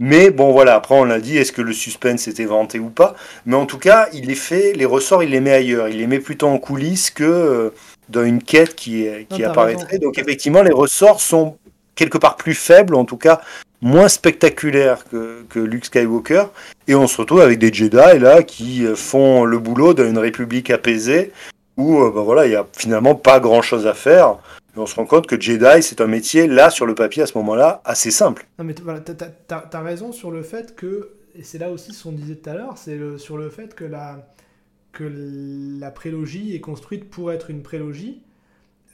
Mais 0.00 0.30
bon, 0.30 0.52
voilà, 0.52 0.74
après 0.74 0.94
on 0.94 1.04
l'a 1.04 1.20
dit, 1.20 1.36
est-ce 1.36 1.52
que 1.52 1.60
le 1.60 1.74
suspense 1.74 2.26
était 2.26 2.46
vanté 2.46 2.78
ou 2.78 2.88
pas? 2.88 3.14
Mais 3.44 3.54
en 3.54 3.66
tout 3.66 3.78
cas, 3.78 4.08
il 4.14 4.26
les 4.26 4.34
fait, 4.34 4.72
les 4.72 4.86
ressorts, 4.86 5.22
il 5.22 5.30
les 5.30 5.40
met 5.40 5.52
ailleurs. 5.52 5.88
Il 5.88 5.98
les 5.98 6.06
met 6.06 6.20
plutôt 6.20 6.48
en 6.48 6.58
coulisses 6.58 7.10
que 7.10 7.22
euh, 7.22 7.70
dans 8.08 8.24
une 8.24 8.42
quête 8.42 8.74
qui, 8.74 9.06
qui 9.28 9.44
apparaîtrait. 9.44 9.98
Donc 9.98 10.18
effectivement, 10.18 10.62
les 10.62 10.72
ressorts 10.72 11.20
sont 11.20 11.58
quelque 11.94 12.18
part 12.18 12.36
plus 12.36 12.54
faibles, 12.54 12.94
en 12.94 13.04
tout 13.04 13.18
cas 13.18 13.40
moins 13.84 14.08
spectaculaire 14.08 15.04
que, 15.04 15.44
que 15.48 15.60
Luke 15.60 15.84
Skywalker, 15.84 16.46
et 16.88 16.94
on 16.94 17.06
se 17.06 17.20
retrouve 17.20 17.42
avec 17.42 17.58
des 17.58 17.72
Jedi 17.72 18.18
là 18.18 18.42
qui 18.42 18.84
euh, 18.84 18.96
font 18.96 19.44
le 19.44 19.58
boulot 19.58 19.92
d'une 19.94 20.18
république 20.18 20.70
apaisée 20.70 21.32
où 21.76 21.98
ben 22.10 22.22
voilà, 22.22 22.46
il 22.46 22.50
n'y 22.50 22.56
a 22.56 22.66
finalement 22.72 23.14
pas 23.14 23.40
grand 23.40 23.62
chose 23.62 23.86
à 23.86 23.94
faire. 23.94 24.38
Et 24.76 24.78
on 24.78 24.86
se 24.86 24.94
rend 24.96 25.06
compte 25.06 25.26
que 25.26 25.40
Jedi, 25.40 25.82
c'est 25.82 26.00
un 26.00 26.06
métier, 26.06 26.46
là, 26.46 26.70
sur 26.70 26.86
le 26.86 26.94
papier, 26.94 27.22
à 27.22 27.26
ce 27.26 27.36
moment-là, 27.38 27.80
assez 27.84 28.10
simple. 28.10 28.46
Non, 28.58 28.64
mais 28.64 28.74
voilà, 28.82 29.00
t'as 29.00 29.64
as, 29.72 29.80
raison 29.82 30.12
sur 30.12 30.30
le 30.30 30.42
fait 30.42 30.74
que, 30.74 31.10
et 31.34 31.42
c'est 31.42 31.58
là 31.58 31.70
aussi 31.70 31.92
ce 31.92 32.04
qu'on 32.04 32.12
disait 32.12 32.36
tout 32.36 32.50
à 32.50 32.54
l'heure, 32.54 32.76
c'est 32.76 32.98
sur 33.18 33.36
le 33.36 33.50
fait 33.50 33.74
que 33.74 33.84
la, 33.84 34.28
que 34.92 35.04
la 35.80 35.90
prélogie 35.90 36.54
est 36.54 36.60
construite 36.60 37.08
pour 37.08 37.32
être 37.32 37.50
une 37.50 37.62
prélogie. 37.62 38.22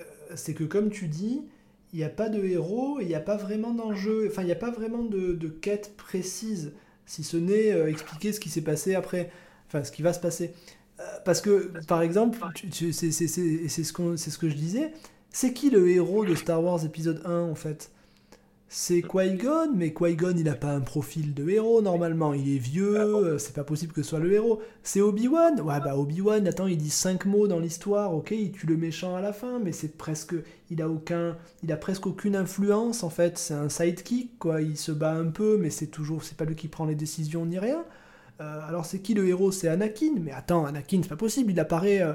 Euh, 0.00 0.04
c'est 0.34 0.54
que, 0.54 0.64
comme 0.64 0.90
tu 0.90 1.06
dis, 1.06 1.42
il 1.92 1.98
n'y 1.98 2.04
a 2.04 2.08
pas 2.08 2.28
de 2.28 2.44
héros, 2.44 2.98
il 3.00 3.08
n'y 3.08 3.14
a 3.14 3.20
pas 3.20 3.36
vraiment 3.36 3.72
d'enjeu, 3.72 4.28
enfin 4.30 4.42
il 4.42 4.46
n'y 4.46 4.52
a 4.52 4.56
pas 4.56 4.70
vraiment 4.70 5.02
de, 5.02 5.32
de, 5.32 5.48
quête 5.48 5.96
précise, 5.96 6.72
si 7.06 7.22
ce 7.24 7.36
n'est 7.36 7.72
euh, 7.72 7.88
expliquer 7.88 8.32
ce 8.32 8.40
qui 8.40 8.48
s'est 8.48 8.62
passé 8.62 8.94
après, 8.94 9.30
enfin 9.66 9.82
ce 9.84 9.92
qui 9.92 10.02
va 10.02 10.12
se 10.12 10.20
passer. 10.20 10.52
Euh, 11.00 11.02
parce 11.24 11.40
que, 11.40 11.72
par 11.86 12.02
exemple, 12.02 12.38
c'est 12.64 12.92
ce, 12.92 13.10
ce 14.16 14.38
que 14.38 14.48
je 14.48 14.54
disais, 14.54 14.92
c'est 15.30 15.52
qui 15.52 15.70
le 15.70 15.90
héros 15.90 16.24
de 16.24 16.34
Star 16.34 16.62
Wars 16.62 16.84
épisode 16.84 17.22
1 17.24 17.42
en 17.42 17.54
fait? 17.54 17.90
C'est 18.72 19.02
Qui-Gon, 19.02 19.72
mais 19.74 19.92
Qui-Gon 19.92 20.34
il 20.36 20.48
a 20.48 20.54
pas 20.54 20.70
un 20.70 20.80
profil 20.80 21.34
de 21.34 21.48
héros 21.48 21.82
normalement, 21.82 22.32
il 22.34 22.54
est 22.54 22.58
vieux, 22.58 23.00
ah 23.00 23.02
euh, 23.02 23.36
c'est 23.36 23.52
pas 23.52 23.64
possible 23.64 23.92
que 23.92 24.04
ce 24.04 24.10
soit 24.10 24.20
le 24.20 24.32
héros. 24.32 24.60
C'est 24.84 25.00
Obi-Wan, 25.00 25.60
ouais 25.60 25.80
bah 25.80 25.96
Obi-Wan, 25.96 26.46
attends, 26.46 26.68
il 26.68 26.78
dit 26.78 26.88
5 26.88 27.26
mots 27.26 27.48
dans 27.48 27.58
l'histoire, 27.58 28.14
ok, 28.14 28.30
il 28.30 28.52
tue 28.52 28.68
le 28.68 28.76
méchant 28.76 29.16
à 29.16 29.20
la 29.20 29.32
fin, 29.32 29.58
mais 29.58 29.72
c'est 29.72 29.98
presque, 29.98 30.36
il 30.70 30.80
a 30.82 30.88
aucun, 30.88 31.36
il 31.64 31.72
a 31.72 31.76
presque 31.76 32.06
aucune 32.06 32.36
influence 32.36 33.02
en 33.02 33.10
fait, 33.10 33.38
c'est 33.38 33.54
un 33.54 33.68
sidekick 33.68 34.38
quoi, 34.38 34.62
il 34.62 34.76
se 34.76 34.92
bat 34.92 35.14
un 35.14 35.26
peu, 35.26 35.58
mais 35.58 35.70
c'est 35.70 35.88
toujours, 35.88 36.22
c'est 36.22 36.36
pas 36.36 36.44
lui 36.44 36.54
qui 36.54 36.68
prend 36.68 36.86
les 36.86 36.94
décisions 36.94 37.46
ni 37.46 37.58
rien. 37.58 37.84
Euh, 38.40 38.60
alors 38.68 38.86
c'est 38.86 39.00
qui 39.00 39.14
le 39.14 39.26
héros? 39.26 39.50
C'est 39.50 39.66
Anakin, 39.66 40.14
mais 40.20 40.30
attends, 40.30 40.64
Anakin 40.64 41.00
c'est 41.02 41.08
pas 41.08 41.16
possible, 41.16 41.50
il 41.50 41.58
apparaît, 41.58 42.02
euh, 42.02 42.14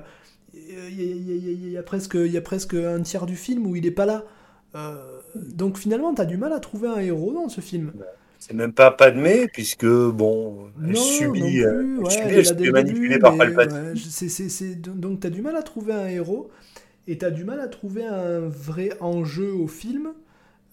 il 0.54 1.70
y, 1.70 1.78
a 1.78 1.84
presque, 1.84 2.16
y 2.16 2.38
a 2.38 2.42
presque 2.42 2.76
un 2.76 3.02
tiers 3.02 3.26
du 3.26 3.36
film 3.36 3.68
où 3.68 3.76
il 3.76 3.86
est 3.86 3.92
pas 3.92 4.06
là. 4.06 4.24
Euh, 4.76 5.15
donc 5.36 5.78
finalement, 5.78 6.14
tu 6.14 6.22
as 6.22 6.26
du 6.26 6.38
mal 6.38 6.54
à 6.54 6.60
trouver 6.60 6.88
un 6.88 7.00
héros 7.00 7.34
dans 7.34 7.50
ce 7.50 7.62
film. 7.62 7.94
C'est 8.40 8.54
même 8.54 8.74
pas 8.74 8.92
Padmé, 8.92 9.48
puisque, 9.48 9.86
bon, 9.86 10.70
elle 10.84 10.96
subit, 10.98 11.64
euh, 11.64 12.04
elle, 12.22 12.46
subit, 12.46 12.70
manipulée 12.70 13.18
par 13.18 13.36
Palpatine. 13.38 13.96
donc 14.78 15.22
tu 15.22 15.28
as 15.28 15.30
du 15.30 15.42
mal 15.42 15.56
à 15.56 15.64
trouver 15.64 15.94
un 15.94 16.08
héros, 16.08 16.52
et 17.08 17.18
tu 17.18 17.26
as 17.26 17.32
du 17.32 17.44
mal 17.44 17.60
à 17.60 17.68
trouver 17.68 18.06
un 18.06 18.42
vrai 18.42 18.92
enjeu 19.00 19.52
au 19.52 19.68
film, 19.68 20.14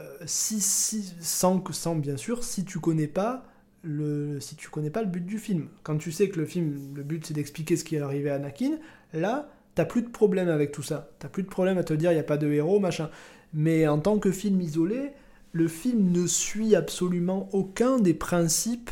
euh, 0.00 0.05
si, 0.26 0.60
si, 0.60 1.15
sans, 1.20 1.62
sans, 1.70 1.94
bien 1.94 2.16
sûr, 2.16 2.44
si 2.44 2.65
tu 2.65 2.78
connais 2.78 3.07
pas 3.07 3.44
le, 3.82 4.41
si 4.41 4.57
tu 4.57 4.68
connais 4.68 4.91
pas 4.91 5.02
le 5.02 5.08
but 5.08 5.24
du 5.24 5.39
film. 5.39 5.68
Quand 5.82 5.97
tu 5.97 6.12
sais 6.12 6.28
que 6.28 6.39
le 6.39 6.47
film, 6.47 6.94
le 6.94 7.02
but 7.02 7.26
c'est 7.26 7.34
d'expliquer 7.34 7.76
ce 7.76 7.84
qui 7.84 7.97
est 7.97 8.00
arrivé 8.00 8.31
à 8.31 8.36
Anakin, 8.36 8.73
là, 9.12 9.49
t'as 9.74 9.84
plus 9.84 10.02
de 10.02 10.08
problème 10.08 10.49
avec 10.49 10.73
tout 10.73 10.82
ça. 10.82 11.10
T'as 11.18 11.28
plus 11.28 11.42
de 11.42 11.49
problème 11.49 11.78
à 11.78 11.84
te 11.84 11.94
dire 11.94 12.10
il 12.10 12.15
n'y 12.15 12.20
a 12.20 12.24
pas 12.24 12.39
de 12.39 12.50
héros, 12.50 12.81
machin. 12.81 13.10
Mais 13.55 13.86
en 13.86 13.98
tant 13.98 14.18
que 14.18 14.31
film 14.31 14.60
isolé, 14.60 15.12
le 15.52 15.68
film 15.68 16.10
ne 16.10 16.26
suit 16.26 16.74
absolument 16.74 17.48
aucun 17.52 17.98
des 17.98 18.14
principes 18.14 18.90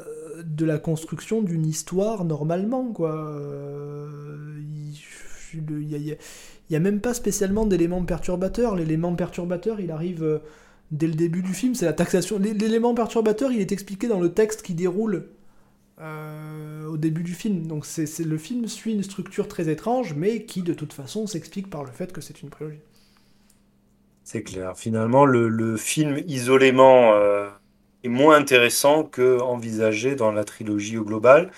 euh, 0.00 0.42
de 0.44 0.64
la 0.64 0.78
construction 0.78 1.42
d'une 1.42 1.66
histoire 1.66 2.24
normalement. 2.24 2.92
Euh, 3.00 4.08
il 5.54 6.16
n'y 6.70 6.76
a, 6.76 6.80
même 6.80 7.00
pas 7.00 7.12
spécialement 7.12 7.66
d'éléments 7.66 8.02
perturbateurs. 8.04 8.76
L'élément 8.76 9.14
perturbateur, 9.14 9.80
il 9.80 9.90
arrive 9.90 10.22
euh, 10.22 10.38
dès 10.92 11.08
le 11.08 11.14
début 11.14 11.42
du 11.42 11.52
film, 11.52 11.74
c'est 11.74 11.84
la 11.84 11.92
taxation. 11.92 12.38
L'élément 12.38 12.94
perturbateur, 12.94 13.50
il 13.52 13.60
est 13.60 13.72
expliqué 13.72 14.08
dans 14.08 14.20
le 14.20 14.32
texte 14.32 14.62
qui 14.62 14.74
déroule 14.74 15.26
au 16.88 16.96
début 16.96 17.22
du 17.22 17.32
film. 17.32 17.68
Donc 17.68 17.86
le 17.96 18.36
film 18.36 18.66
suit 18.66 18.92
une 18.92 19.04
structure 19.04 19.46
très 19.46 19.68
étrange, 19.68 20.14
mais 20.16 20.44
qui 20.44 20.62
de 20.62 20.74
toute 20.74 20.92
façon 20.92 21.28
s'explique 21.28 21.70
par 21.70 21.84
le 21.84 21.92
fait 21.92 22.12
que 22.12 22.20
c'est 22.20 22.42
une 22.42 22.50
prélogie. 22.50 22.80
C'est 24.32 24.42
clair. 24.42 24.72
Finalement, 24.78 25.26
le, 25.26 25.76
film 25.76 26.16
isolément 26.26 27.12
euh, 27.12 27.50
est 28.02 28.08
moins 28.08 28.34
intéressant 28.36 29.04
que 29.04 29.38
envisagé 29.38 30.14
dans 30.14 30.32
la 30.32 30.42
trilogie 30.44 30.96
au 30.96 31.04
global. 31.04 31.50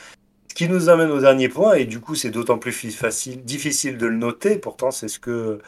Ce 0.49 0.57
qui 0.57 0.69
nous 0.69 0.89
amène 0.89 1.13
au 1.13 1.21
dernier 1.21 1.49
point, 1.49 1.75
et 1.75 1.85
du 1.85 2.01
coup 2.01 2.17
c'est 2.17 2.31
d'autant 2.31 2.59
plus 2.59 2.73
facile, 2.73 3.45
difficile 3.45 3.97
de 3.97 4.07
le 4.07 4.17
noter, 4.17 4.57
pourtant 4.57 4.91
c'est 4.91 5.07
ce 5.07 5.21
que 5.21 5.61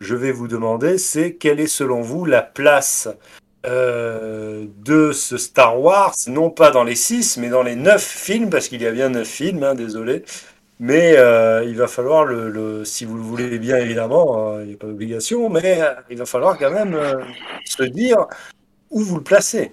je 0.00 0.14
vais 0.14 0.32
vous 0.32 0.48
demander, 0.48 0.96
c'est 0.96 1.34
quelle 1.34 1.60
est 1.60 1.66
selon 1.66 2.00
vous 2.00 2.24
la 2.24 2.40
place 2.40 3.10
euh, 3.66 4.64
de 4.78 5.12
ce 5.12 5.36
Star 5.36 5.78
Wars, 5.78 6.14
non 6.28 6.48
pas 6.48 6.70
dans 6.70 6.84
les 6.84 6.96
six, 6.96 7.36
mais 7.36 7.50
dans 7.50 7.62
les 7.62 7.76
neuf 7.76 8.02
films, 8.02 8.48
parce 8.48 8.68
qu'il 8.68 8.80
y 8.80 8.86
a 8.86 8.90
bien 8.90 9.10
neuf 9.10 9.28
films, 9.28 9.62
hein, 9.64 9.74
désolé. 9.74 10.24
Mais 10.84 11.16
euh, 11.16 11.64
il 11.64 11.76
va 11.76 11.86
falloir, 11.86 12.26
le, 12.26 12.84
si 12.84 13.06
vous 13.06 13.16
le 13.16 13.22
voulez 13.22 13.58
bien 13.58 13.78
évidemment, 13.78 14.50
hein, 14.50 14.60
il 14.60 14.68
n'y 14.68 14.74
a 14.74 14.76
pas 14.76 14.86
d'obligation, 14.86 15.48
mais 15.48 15.80
il 16.10 16.18
va 16.18 16.26
falloir 16.26 16.58
quand 16.58 16.70
même 16.70 16.94
se 17.64 17.84
dire 17.84 18.26
où 18.90 19.00
vous 19.00 19.16
le 19.16 19.22
placez. 19.22 19.72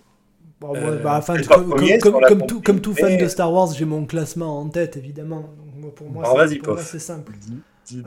Bon, 0.61 0.73
bah, 1.03 1.21
comme, 1.27 2.45
tout, 2.45 2.61
comme, 2.61 2.81
tout, 2.81 2.93
fan 2.93 3.17
de 3.17 3.27
Star 3.27 3.51
Wars, 3.51 3.73
j'ai 3.73 3.85
mon 3.85 4.05
classement 4.05 4.59
en 4.59 4.69
tête, 4.69 4.95
évidemment. 4.95 5.49
Donc, 5.81 5.95
pour 5.95 6.09
moi, 6.09 6.47
c'est 6.77 6.99
simple. 6.99 7.33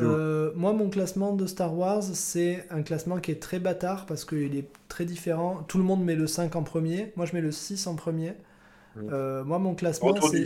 Euh, 0.01 0.53
moi, 0.55 0.73
mon 0.73 0.89
classement 0.89 1.35
de 1.35 1.47
Star 1.47 1.77
Wars, 1.77 2.03
c'est 2.03 2.65
un 2.71 2.83
classement 2.83 3.19
qui 3.19 3.33
est 3.33 3.43
très 3.43 3.59
bâtard 3.59 4.07
parce 4.07 4.25
qu'il 4.25 4.57
est 4.57 4.69
très 4.89 5.05
différent. 5.05 5.65
Tout 5.69 5.79
le 5.79 5.85
monde 5.85 6.05
met 6.05 6.15
le 6.15 6.27
5 6.27 6.57
en 6.57 6.63
premier. 6.63 7.13
Moi, 7.17 7.27
je 7.27 7.35
mets 7.35 7.41
le 7.43 7.53
6 7.53 7.87
en 7.87 7.97
premier. 7.97 8.35
Euh, 9.11 9.43
moi, 9.45 9.59
mon 9.59 9.75
classement, 9.75 10.15
c'est 10.31 10.45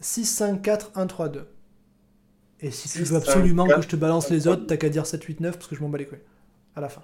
6, 0.00 0.24
5, 0.24 0.62
4, 0.62 0.90
1, 0.96 1.06
3, 1.06 1.28
2. 1.28 1.46
Et 2.60 2.70
si 2.70 2.88
tu 2.88 3.02
veux 3.04 3.16
absolument 3.16 3.66
que 3.66 3.80
je 3.82 3.88
te 3.88 3.96
balance 3.96 4.30
les 4.30 4.48
autres, 4.48 4.66
t'as 4.66 4.76
qu'à 4.76 4.88
dire 4.88 5.06
7, 5.06 5.22
8, 5.22 5.40
9 5.40 5.56
parce 5.56 5.68
que 5.68 5.76
je 5.76 5.80
m'en 5.80 5.88
bats 5.88 5.98
les 5.98 6.06
couilles. 6.06 6.18
À 6.74 6.80
la 6.80 6.88
fin. 6.88 7.02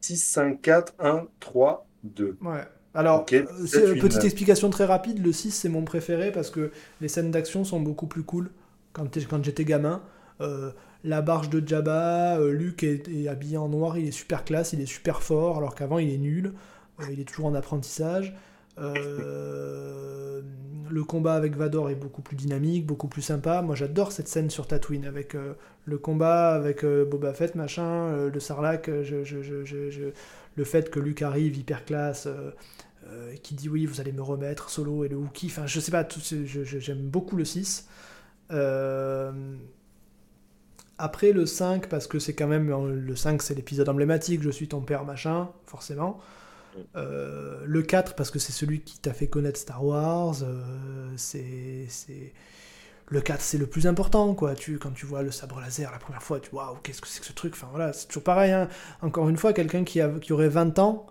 6, 0.00 0.16
5, 0.16 0.62
4, 0.62 0.94
1, 1.00 1.26
3, 1.40 1.86
2. 2.04 2.38
Ouais. 2.40 2.62
Alors, 2.94 3.26
euh, 3.32 3.44
euh, 3.74 4.00
petite 4.00 4.24
explication 4.24 4.70
très 4.70 4.86
rapide, 4.86 5.22
le 5.24 5.30
6 5.30 5.50
c'est 5.50 5.68
mon 5.68 5.82
préféré 5.82 6.32
parce 6.32 6.50
que 6.50 6.70
les 7.02 7.08
scènes 7.08 7.30
d'action 7.30 7.62
sont 7.62 7.78
beaucoup 7.78 8.06
plus 8.06 8.22
cool 8.22 8.50
quand, 8.94 9.06
quand 9.28 9.44
j'étais 9.44 9.64
gamin. 9.64 10.00
Euh, 10.40 10.70
la 11.04 11.20
barge 11.20 11.50
de 11.50 11.66
Jabba, 11.66 12.38
Luke 12.40 12.84
est, 12.84 13.28
habillé 13.28 13.58
en 13.58 13.68
noir, 13.68 13.98
il 13.98 14.08
est 14.08 14.12
super 14.12 14.44
classe, 14.44 14.72
il 14.72 14.80
est 14.80 14.86
super 14.86 15.22
fort, 15.22 15.58
alors 15.58 15.74
qu'avant 15.74 15.98
il 15.98 16.10
est 16.10 16.18
nul, 16.18 16.54
il 17.10 17.20
est 17.20 17.24
toujours 17.24 17.46
en 17.46 17.54
apprentissage. 17.54 18.34
Le 18.78 20.42
combat 21.04 21.34
avec 21.34 21.56
Vador 21.56 21.90
est 21.90 21.94
beaucoup 21.94 22.22
plus 22.22 22.36
dynamique, 22.36 22.86
beaucoup 22.86 23.08
plus 23.08 23.22
sympa. 23.22 23.62
Moi 23.62 23.74
j'adore 23.74 24.12
cette 24.12 24.28
scène 24.28 24.50
sur 24.50 24.66
Tatooine 24.66 25.04
avec 25.04 25.36
le 25.84 25.98
combat 25.98 26.54
avec 26.54 26.84
Boba 26.84 27.32
Fett, 27.32 27.54
machin, 27.54 28.28
le 28.28 28.40
Sarlacc, 28.40 28.88
le 28.88 30.64
fait 30.64 30.90
que 30.90 31.00
Luke 31.00 31.22
arrive 31.22 31.56
hyper 31.56 31.84
classe, 31.84 32.28
euh, 33.12 33.34
qui 33.42 33.54
dit 33.54 33.68
oui, 33.68 33.86
vous 33.86 34.00
allez 34.00 34.12
me 34.12 34.22
remettre, 34.22 34.68
Solo 34.68 35.04
et 35.04 35.08
le 35.08 35.16
Wookie. 35.16 35.46
Enfin, 35.46 35.66
je 35.66 35.78
sais 35.78 35.92
pas, 35.92 36.06
j'aime 36.08 37.08
beaucoup 37.08 37.36
le 37.36 37.44
6. 37.44 37.88
Euh, 38.50 39.56
après 40.98 41.32
le 41.32 41.46
5, 41.46 41.88
parce 41.88 42.06
que 42.06 42.18
c'est 42.18 42.34
quand 42.34 42.48
même. 42.48 42.68
Le 42.68 43.16
5, 43.16 43.42
c'est 43.42 43.54
l'épisode 43.54 43.88
emblématique, 43.88 44.42
je 44.42 44.50
suis 44.50 44.66
ton 44.66 44.80
père, 44.80 45.04
machin, 45.04 45.50
forcément. 45.66 46.18
Euh, 46.96 47.62
le 47.64 47.82
4, 47.82 48.14
parce 48.14 48.30
que 48.30 48.38
c'est 48.38 48.52
celui 48.52 48.80
qui 48.80 48.98
t'a 48.98 49.12
fait 49.12 49.26
connaître 49.28 49.58
Star 49.58 49.84
Wars. 49.84 50.36
c'est. 51.16 51.86
Le 53.08 53.20
4, 53.20 53.40
c'est 53.40 53.58
le 53.58 53.66
plus 53.66 53.86
important, 53.86 54.34
quoi. 54.34 54.56
Tu, 54.56 54.78
quand 54.78 54.90
tu 54.90 55.06
vois 55.06 55.22
le 55.22 55.30
sabre 55.30 55.60
laser 55.60 55.92
la 55.92 55.98
première 55.98 56.24
fois, 56.24 56.40
tu 56.40 56.50
vois, 56.50 56.70
waouh, 56.72 56.78
qu'est-ce 56.82 57.00
que 57.00 57.06
c'est 57.06 57.20
que 57.20 57.26
ce 57.26 57.32
truc? 57.32 57.52
Enfin 57.54 57.68
voilà, 57.70 57.92
c'est 57.92 58.08
toujours 58.08 58.24
pareil. 58.24 58.50
Hein. 58.50 58.68
Encore 59.00 59.28
une 59.28 59.36
fois, 59.36 59.52
quelqu'un 59.52 59.84
qui, 59.84 60.00
qui 60.20 60.32
aurait 60.32 60.48
20 60.48 60.80
ans 60.80 61.06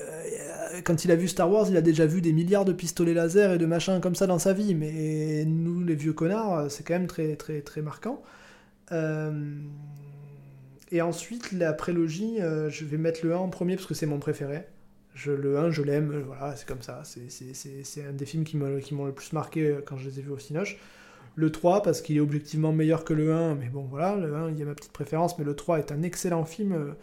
euh, 0.00 0.80
quand 0.84 1.04
il 1.04 1.10
a 1.10 1.16
vu 1.16 1.28
Star 1.28 1.50
Wars, 1.50 1.66
il 1.68 1.76
a 1.76 1.80
déjà 1.80 2.06
vu 2.06 2.20
des 2.20 2.32
milliards 2.32 2.64
de 2.64 2.72
pistolets 2.72 3.14
laser 3.14 3.52
et 3.52 3.58
de 3.58 3.66
machins 3.66 4.00
comme 4.00 4.14
ça 4.14 4.26
dans 4.26 4.38
sa 4.38 4.52
vie. 4.52 4.74
Mais 4.74 5.44
nous, 5.46 5.82
les 5.82 5.94
vieux 5.94 6.12
connards, 6.12 6.70
c'est 6.70 6.84
quand 6.84 6.94
même 6.94 7.06
très, 7.06 7.36
très, 7.36 7.62
très 7.62 7.82
marquant. 7.82 8.22
Euh, 8.92 9.60
et 10.90 11.02
ensuite, 11.02 11.52
la 11.52 11.72
prélogie, 11.72 12.40
euh, 12.40 12.70
je 12.70 12.84
vais 12.84 12.96
mettre 12.96 13.24
le 13.24 13.34
1 13.34 13.38
en 13.38 13.48
premier 13.48 13.76
parce 13.76 13.86
que 13.86 13.94
c'est 13.94 14.06
mon 14.06 14.18
préféré. 14.18 14.64
Je, 15.14 15.32
le 15.32 15.58
1, 15.58 15.70
je 15.70 15.82
l'aime, 15.82 16.22
voilà, 16.26 16.54
c'est 16.56 16.66
comme 16.66 16.82
ça. 16.82 17.02
C'est 17.04 18.04
un 18.04 18.12
des 18.12 18.26
films 18.26 18.44
qui 18.44 18.56
m'ont 18.56 19.04
le 19.06 19.12
plus 19.12 19.32
marqué 19.32 19.78
quand 19.84 19.96
je 19.96 20.08
les 20.08 20.20
ai 20.20 20.22
vus 20.22 20.30
au 20.30 20.38
Cinoche. 20.38 20.78
Le 21.34 21.50
3, 21.50 21.82
parce 21.82 22.00
qu'il 22.00 22.16
est 22.16 22.20
objectivement 22.20 22.72
meilleur 22.72 23.04
que 23.04 23.14
le 23.14 23.32
1, 23.32 23.56
mais 23.56 23.68
bon, 23.68 23.82
voilà, 23.82 24.16
le 24.16 24.34
1, 24.34 24.50
il 24.50 24.58
y 24.58 24.62
a 24.62 24.64
ma 24.64 24.74
petite 24.74 24.92
préférence, 24.92 25.38
mais 25.38 25.44
le 25.44 25.54
3 25.54 25.78
est 25.78 25.92
un 25.92 26.02
excellent 26.02 26.44
film 26.44 26.94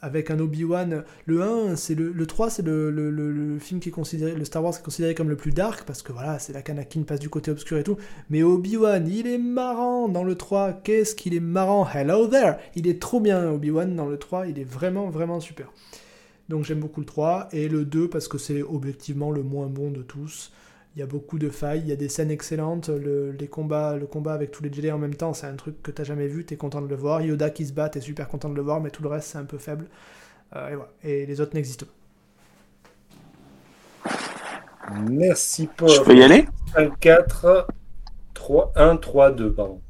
avec 0.00 0.30
un 0.30 0.38
Obi-Wan. 0.38 1.04
Le 1.26 1.42
1, 1.42 1.76
c'est 1.76 1.94
le, 1.94 2.12
le 2.12 2.26
3, 2.26 2.50
c'est 2.50 2.62
le, 2.62 2.90
le, 2.90 3.10
le, 3.10 3.58
film 3.58 3.80
qui 3.80 3.88
est 3.88 3.92
considéré, 3.92 4.34
le 4.34 4.44
Star 4.44 4.62
Wars 4.62 4.74
est 4.76 4.82
considéré 4.82 5.14
comme 5.14 5.28
le 5.28 5.36
plus 5.36 5.50
dark, 5.50 5.84
parce 5.84 6.02
que 6.02 6.12
voilà, 6.12 6.38
c'est 6.38 6.52
la 6.52 6.62
qu'Anakin 6.62 7.02
passe 7.02 7.20
du 7.20 7.28
côté 7.28 7.50
obscur 7.50 7.78
et 7.78 7.82
tout. 7.82 7.96
Mais 8.30 8.42
Obi-Wan, 8.42 9.08
il 9.08 9.26
est 9.26 9.38
marrant 9.38 10.08
dans 10.08 10.24
le 10.24 10.34
3. 10.34 10.80
Qu'est-ce 10.84 11.14
qu'il 11.14 11.34
est 11.34 11.40
marrant? 11.40 11.88
Hello 11.88 12.26
there 12.28 12.54
Il 12.74 12.86
est 12.86 13.00
trop 13.00 13.20
bien, 13.20 13.50
Obi-Wan, 13.50 13.94
dans 13.94 14.06
le 14.06 14.18
3. 14.18 14.46
Il 14.46 14.58
est 14.58 14.64
vraiment, 14.64 15.10
vraiment 15.10 15.40
super. 15.40 15.72
Donc 16.48 16.64
j'aime 16.64 16.80
beaucoup 16.80 17.00
le 17.00 17.06
3. 17.06 17.48
Et 17.52 17.68
le 17.68 17.84
2, 17.84 18.08
parce 18.08 18.28
que 18.28 18.38
c'est 18.38 18.62
objectivement 18.62 19.30
le 19.30 19.42
moins 19.42 19.66
bon 19.66 19.90
de 19.90 20.02
tous. 20.02 20.52
Il 20.98 21.02
y 21.02 21.04
a 21.04 21.06
beaucoup 21.06 21.38
de 21.38 21.48
failles, 21.48 21.82
il 21.84 21.88
y 21.88 21.92
a 21.92 21.96
des 21.96 22.08
scènes 22.08 22.32
excellentes, 22.32 22.88
le, 22.88 23.30
les 23.30 23.46
combats, 23.46 23.94
le 23.94 24.08
combat 24.08 24.32
avec 24.32 24.50
tous 24.50 24.64
les 24.64 24.72
Jedi 24.72 24.90
en 24.90 24.98
même 24.98 25.14
temps, 25.14 25.32
c'est 25.32 25.46
un 25.46 25.54
truc 25.54 25.80
que 25.80 25.92
t'as 25.92 26.02
jamais 26.02 26.26
vu, 26.26 26.44
t'es 26.44 26.56
content 26.56 26.80
de 26.80 26.88
le 26.88 26.96
voir. 26.96 27.22
Yoda 27.22 27.50
qui 27.50 27.64
se 27.64 27.72
bat, 27.72 27.88
t'es 27.88 28.00
super 28.00 28.26
content 28.26 28.48
de 28.48 28.56
le 28.56 28.62
voir, 28.62 28.80
mais 28.80 28.90
tout 28.90 29.04
le 29.04 29.08
reste 29.08 29.28
c'est 29.28 29.38
un 29.38 29.44
peu 29.44 29.58
faible. 29.58 29.86
Euh, 30.56 30.70
et, 30.70 30.74
voilà. 30.74 30.90
et 31.04 31.24
les 31.24 31.40
autres 31.40 31.54
n'existent 31.54 31.86
pas. 34.02 34.10
Merci 35.08 35.68
Paul. 35.68 35.88
Je 35.88 36.00
peux 36.00 36.16
y 36.16 36.22
aller 36.24 36.48
5, 36.74 36.98
4, 36.98 37.68
3, 38.34 38.72
1, 38.74 38.96
3, 38.96 39.30
2, 39.30 39.52
pardon. 39.52 39.80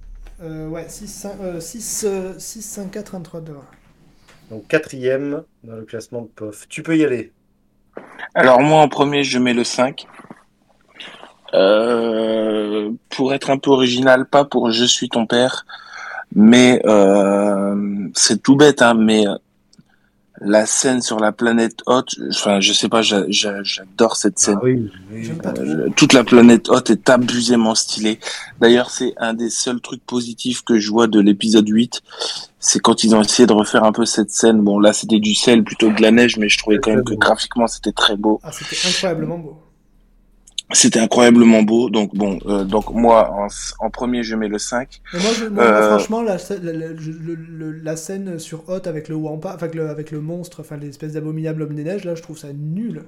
Euh, 0.42 0.68
ouais, 0.68 0.90
6, 0.90 1.08
5, 1.08 1.32
euh, 1.40 1.58
6, 1.58 2.06
6, 2.36 2.60
5, 2.60 2.90
4, 2.90 3.14
1, 3.14 3.20
3, 3.22 3.40
2. 3.40 3.54
Donc 4.50 4.68
quatrième 4.68 5.42
dans 5.64 5.76
le 5.76 5.86
classement 5.86 6.20
de 6.20 6.26
POF. 6.26 6.68
Tu 6.68 6.82
peux 6.82 6.98
y 6.98 7.04
aller. 7.06 7.32
Alors 8.34 8.60
moi 8.60 8.82
en 8.82 8.90
premier 8.90 9.24
je 9.24 9.38
mets 9.38 9.54
le 9.54 9.64
5. 9.64 10.06
Euh, 11.54 12.90
pour 13.10 13.32
être 13.34 13.50
un 13.50 13.58
peu 13.58 13.70
original, 13.70 14.26
pas 14.26 14.44
pour 14.44 14.70
Je 14.70 14.84
suis 14.84 15.08
ton 15.08 15.26
père, 15.26 15.64
mais 16.34 16.80
euh, 16.86 18.08
c'est 18.14 18.42
tout 18.42 18.56
bête, 18.56 18.82
hein, 18.82 18.94
mais 18.94 19.24
la 20.40 20.66
scène 20.66 21.02
sur 21.02 21.18
la 21.18 21.32
planète 21.32 21.80
haute, 21.86 22.14
enfin 22.30 22.60
je 22.60 22.72
sais 22.72 22.88
pas, 22.88 23.02
j'adore 23.02 24.16
cette 24.16 24.34
ah 24.38 24.40
scène. 24.40 24.58
oui, 24.62 24.90
euh, 25.46 25.88
toute 25.96 26.12
la 26.12 26.24
planète 26.24 26.68
haute 26.68 26.90
est 26.90 27.08
abusément 27.10 27.74
stylée. 27.74 28.20
D'ailleurs, 28.60 28.90
c'est 28.90 29.14
un 29.16 29.34
des 29.34 29.50
seuls 29.50 29.80
trucs 29.80 30.04
positifs 30.04 30.62
que 30.62 30.78
je 30.78 30.90
vois 30.90 31.06
de 31.06 31.20
l'épisode 31.20 31.68
8, 31.68 32.02
c'est 32.60 32.78
quand 32.78 33.04
ils 33.04 33.14
ont 33.14 33.22
essayé 33.22 33.46
de 33.46 33.52
refaire 33.52 33.84
un 33.84 33.92
peu 33.92 34.04
cette 34.04 34.30
scène. 34.30 34.60
Bon 34.60 34.78
là, 34.78 34.92
c'était 34.92 35.20
du 35.20 35.34
sel 35.34 35.64
plutôt 35.64 35.90
que 35.90 35.96
de 35.96 36.02
la 36.02 36.10
neige, 36.10 36.36
mais 36.36 36.48
je 36.48 36.58
trouvais 36.58 36.78
quand 36.78 36.90
même 36.90 37.04
que 37.04 37.14
graphiquement 37.14 37.66
c'était 37.66 37.92
très 37.92 38.16
beau. 38.16 38.40
Ah, 38.42 38.52
c'était 38.52 38.76
incroyablement 38.86 39.38
beau. 39.38 39.58
C'était 40.72 41.00
incroyablement 41.00 41.62
beau. 41.62 41.88
Donc 41.88 42.14
bon, 42.14 42.38
euh, 42.46 42.64
donc 42.64 42.90
moi 42.90 43.30
en, 43.32 43.48
en, 43.78 43.90
premier 43.90 44.22
je 44.22 44.36
mets 44.36 44.48
le 44.48 44.58
5. 44.58 45.00
moi, 45.14 45.22
moi 45.50 45.64
euh, 45.64 45.88
franchement 45.88 46.22
la, 46.22 46.36
la, 46.62 46.88
la, 47.82 47.96
scène 47.96 48.38
sur 48.38 48.68
Hot 48.68 48.86
avec 48.86 49.08
le 49.08 49.14
Wampa, 49.14 49.54
enfin, 49.54 49.64
avec 49.64 49.74
le, 49.74 49.88
avec 49.88 50.10
le 50.10 50.20
monstre, 50.20 50.60
enfin 50.60 50.76
l'espèce 50.76 51.14
d'abominable 51.14 51.62
homme 51.62 51.74
des 51.74 51.84
neiges, 51.84 52.04
là 52.04 52.14
je 52.14 52.22
trouve 52.22 52.36
ça 52.36 52.52
nul. 52.52 53.04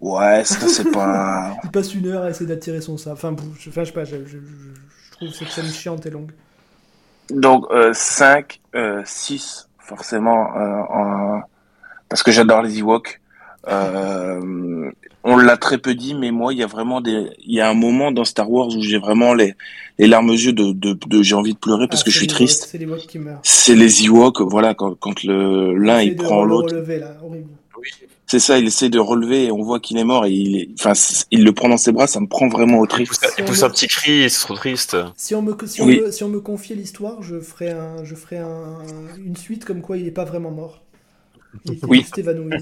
Ouais, 0.00 0.44
ça 0.44 0.68
c'est 0.68 0.90
pas. 0.92 1.56
Il 1.64 1.70
passe 1.70 1.94
une 1.94 2.06
heure 2.08 2.24
à 2.24 2.30
essayer 2.30 2.46
d'attirer 2.46 2.82
son 2.82 2.98
sabre. 2.98 3.16
Enfin, 3.16 3.34
je, 3.58 3.70
enfin, 3.70 3.84
je 3.84 3.88
sais 3.88 3.94
pas, 3.94 4.04
je, 4.04 4.16
je, 4.26 4.36
trouve 5.12 5.30
cette 5.30 5.48
scène 5.48 5.70
chiante 5.72 6.04
et 6.04 6.10
longue. 6.10 6.32
Donc 7.30 7.64
euh, 7.70 7.94
5, 7.94 8.60
6 8.74 8.74
euh, 8.74 8.98
forcément 9.78 10.50
en... 10.90 11.40
parce 12.10 12.22
que 12.22 12.32
j'adore 12.32 12.60
les 12.60 12.80
Ewoks. 12.80 13.21
Euh, 13.68 14.90
on 15.24 15.36
l'a 15.36 15.56
très 15.56 15.78
peu 15.78 15.94
dit, 15.94 16.14
mais 16.14 16.30
moi, 16.30 16.52
il 16.52 16.58
y 16.58 16.62
a 16.62 16.66
vraiment 16.66 17.00
des, 17.00 17.28
il 17.38 17.54
y 17.54 17.60
a 17.60 17.70
un 17.70 17.74
moment 17.74 18.10
dans 18.10 18.24
Star 18.24 18.50
Wars 18.50 18.68
où 18.68 18.80
j'ai 18.80 18.98
vraiment 18.98 19.34
les, 19.34 19.54
les 19.98 20.08
larmes 20.08 20.30
aux 20.30 20.34
yeux 20.34 20.52
de, 20.52 20.72
de, 20.72 20.94
de 20.94 21.22
j'ai 21.22 21.34
envie 21.34 21.54
de 21.54 21.58
pleurer 21.58 21.86
parce 21.86 22.02
ah, 22.02 22.04
que 22.06 22.10
je 22.10 22.18
suis 22.18 22.26
triste. 22.26 22.68
C'est 22.70 22.78
les 22.78 22.84
Ewoks 22.84 23.06
qui 23.06 23.18
meurent. 23.18 23.40
C'est 23.42 23.74
les 23.74 24.04
Ewoks, 24.04 24.40
voilà, 24.40 24.74
quand, 24.74 24.94
quand 24.96 25.22
le 25.22 25.74
l'un 25.76 26.02
il 26.02 26.16
prend 26.16 26.44
l'autre. 26.44 26.74
C'est 28.26 28.38
ça, 28.38 28.58
il 28.58 28.66
essaie 28.66 28.88
de 28.88 28.98
relever 28.98 29.44
et 29.44 29.52
on 29.52 29.62
voit 29.62 29.78
qu'il 29.78 29.98
est 29.98 30.04
mort 30.04 30.24
et 30.24 30.30
il, 30.30 30.56
est... 30.56 30.68
enfin, 30.80 30.94
il 31.30 31.44
le 31.44 31.52
prend 31.52 31.68
dans 31.68 31.76
ses 31.76 31.92
bras, 31.92 32.06
ça 32.06 32.18
me 32.18 32.26
prend 32.26 32.48
vraiment 32.48 32.78
au 32.78 32.86
triste. 32.86 33.26
Il 33.38 33.44
pousse, 33.44 33.62
un 33.62 33.68
petit 33.68 33.88
cri, 33.88 34.30
c'est 34.30 34.40
trop 34.40 34.54
triste. 34.54 34.96
Si 35.16 35.34
on 35.34 35.42
me, 35.42 35.54
si 35.66 35.82
on 35.82 35.86
me, 35.86 36.10
si 36.10 36.24
on 36.24 36.28
me 36.28 36.40
confiait 36.40 36.74
l'histoire, 36.74 37.22
je 37.22 37.38
ferais, 37.40 37.72
un, 37.72 38.02
je 38.04 38.14
ferais 38.14 38.38
un, 38.38 38.78
une 39.22 39.36
suite 39.36 39.64
comme 39.66 39.82
quoi 39.82 39.98
il 39.98 40.04
n'est 40.04 40.10
pas 40.12 40.24
vraiment 40.24 40.50
mort. 40.50 40.82
Il 41.66 41.74
était 41.74 41.86
Oui. 41.86 42.00
juste 42.00 42.16
évanoui. 42.16 42.54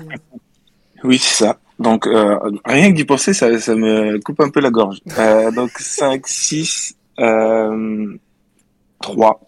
Oui, 1.04 1.18
c'est 1.18 1.44
ça. 1.44 1.58
Donc, 1.78 2.06
euh, 2.06 2.38
rien 2.64 2.90
que 2.90 2.96
d'y 2.96 3.04
penser, 3.04 3.32
ça, 3.32 3.58
ça 3.58 3.74
me 3.74 4.18
coupe 4.20 4.40
un 4.40 4.50
peu 4.50 4.60
la 4.60 4.70
gorge. 4.70 4.98
Euh, 5.18 5.50
donc, 5.50 5.70
5, 5.78 6.26
6, 6.26 6.94
euh, 7.18 8.16
3. 9.00 9.40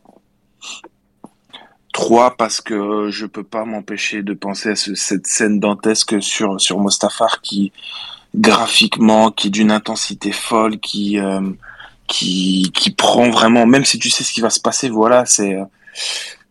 3 1.93 2.37
parce 2.39 2.63
que 2.63 3.11
je 3.11 3.27
peux 3.27 3.43
pas 3.45 3.67
m'empêcher 3.67 4.23
de 4.23 4.33
penser 4.33 4.71
à 4.71 4.77
ce- 4.77 4.95
cette 4.95 5.27
scène 5.27 5.61
dantesque 5.61 6.23
sur, 6.23 6.59
sur 6.59 6.81
Mustafar 6.81 7.43
qui, 7.43 7.71
graphiquement, 8.35 9.31
qui 9.31 9.49
est 9.49 9.51
d'une 9.51 9.71
intensité 9.71 10.33
folle, 10.33 10.79
qui, 10.81 11.19
euh, 11.19 11.43
qui, 12.07 12.71
qui 12.75 12.93
prend 12.93 13.29
vraiment, 13.29 13.67
même 13.67 13.85
si 13.85 13.99
tu 13.99 14.09
sais 14.09 14.25
ce 14.25 14.33
qui 14.33 14.41
va 14.41 14.49
se 14.49 14.61
passer, 14.61 14.89
voilà, 14.89 15.27
c'est, 15.27 15.59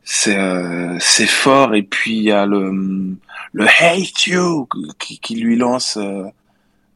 c'est 0.03 1.25
fort. 1.27 1.73
Et 1.73 1.83
puis, 1.83 2.17
il 2.17 2.23
y 2.23 2.31
a 2.31 2.45
le, 2.45 3.15
le 3.53 3.65
hate 3.67 4.27
you 4.27 4.67
qui, 4.99 5.19
qui 5.19 5.35
lui 5.35 5.55
lance 5.57 5.97
euh, 5.97 6.23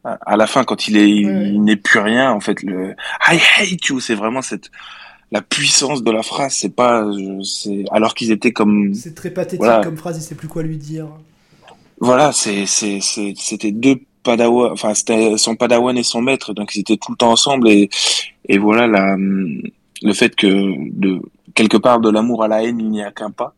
à 0.04 0.36
la 0.36 0.46
fin 0.46 0.64
quand 0.64 0.88
il 0.88 0.96
est 0.96 1.10
il, 1.10 1.62
n'est 1.64 1.76
plus 1.76 1.98
rien 2.00 2.30
en 2.30 2.40
fait 2.40 2.62
le 2.62 2.94
I 3.28 3.38
hate 3.58 3.84
you 3.86 4.00
c'est 4.00 4.14
vraiment 4.14 4.42
cette 4.42 4.70
la 5.32 5.42
puissance 5.42 6.02
de 6.04 6.10
la 6.12 6.22
phrase 6.22 6.54
c'est 6.54 6.74
pas 6.74 7.04
c'est 7.42 7.84
alors 7.90 8.14
qu'ils 8.14 8.30
étaient 8.30 8.52
comme 8.52 8.94
C'est 8.94 9.14
très 9.14 9.30
pathétique 9.30 9.58
Voilà. 9.60 9.82
comme 9.82 9.96
phrase, 9.96 10.16
il 10.18 10.22
sait 10.22 10.36
plus 10.36 10.48
quoi 10.48 10.62
lui 10.62 10.76
dire. 10.78 11.08
voilà 12.00 12.32
c'est 12.32 12.66
c'est 12.66 13.00
c'était 13.00 13.72
deux 13.72 13.96
padawan 14.22 14.70
enfin 14.72 14.94
c'était 14.94 15.36
son 15.36 15.56
padawan 15.56 15.96
et 15.98 16.02
son 16.04 16.20
maître 16.22 16.52
donc 16.54 16.74
ils 16.76 16.80
étaient 16.80 16.96
tout 16.96 17.12
le 17.12 17.16
temps 17.16 17.32
ensemble 17.32 17.68
et 17.68 17.88
et 18.48 18.58
voilà 18.58 18.86
la 18.86 19.16
le 19.16 20.12
fait 20.12 20.34
que 20.36 20.46
de 20.46 21.20
quelque 21.54 21.76
part 21.78 22.00
de 22.00 22.10
l'amour 22.10 22.44
à 22.44 22.48
la 22.48 22.62
haine 22.62 22.78
il 22.78 22.90
n'y 22.90 23.02
a 23.02 23.10
qu'un 23.10 23.30
pas 23.30 23.54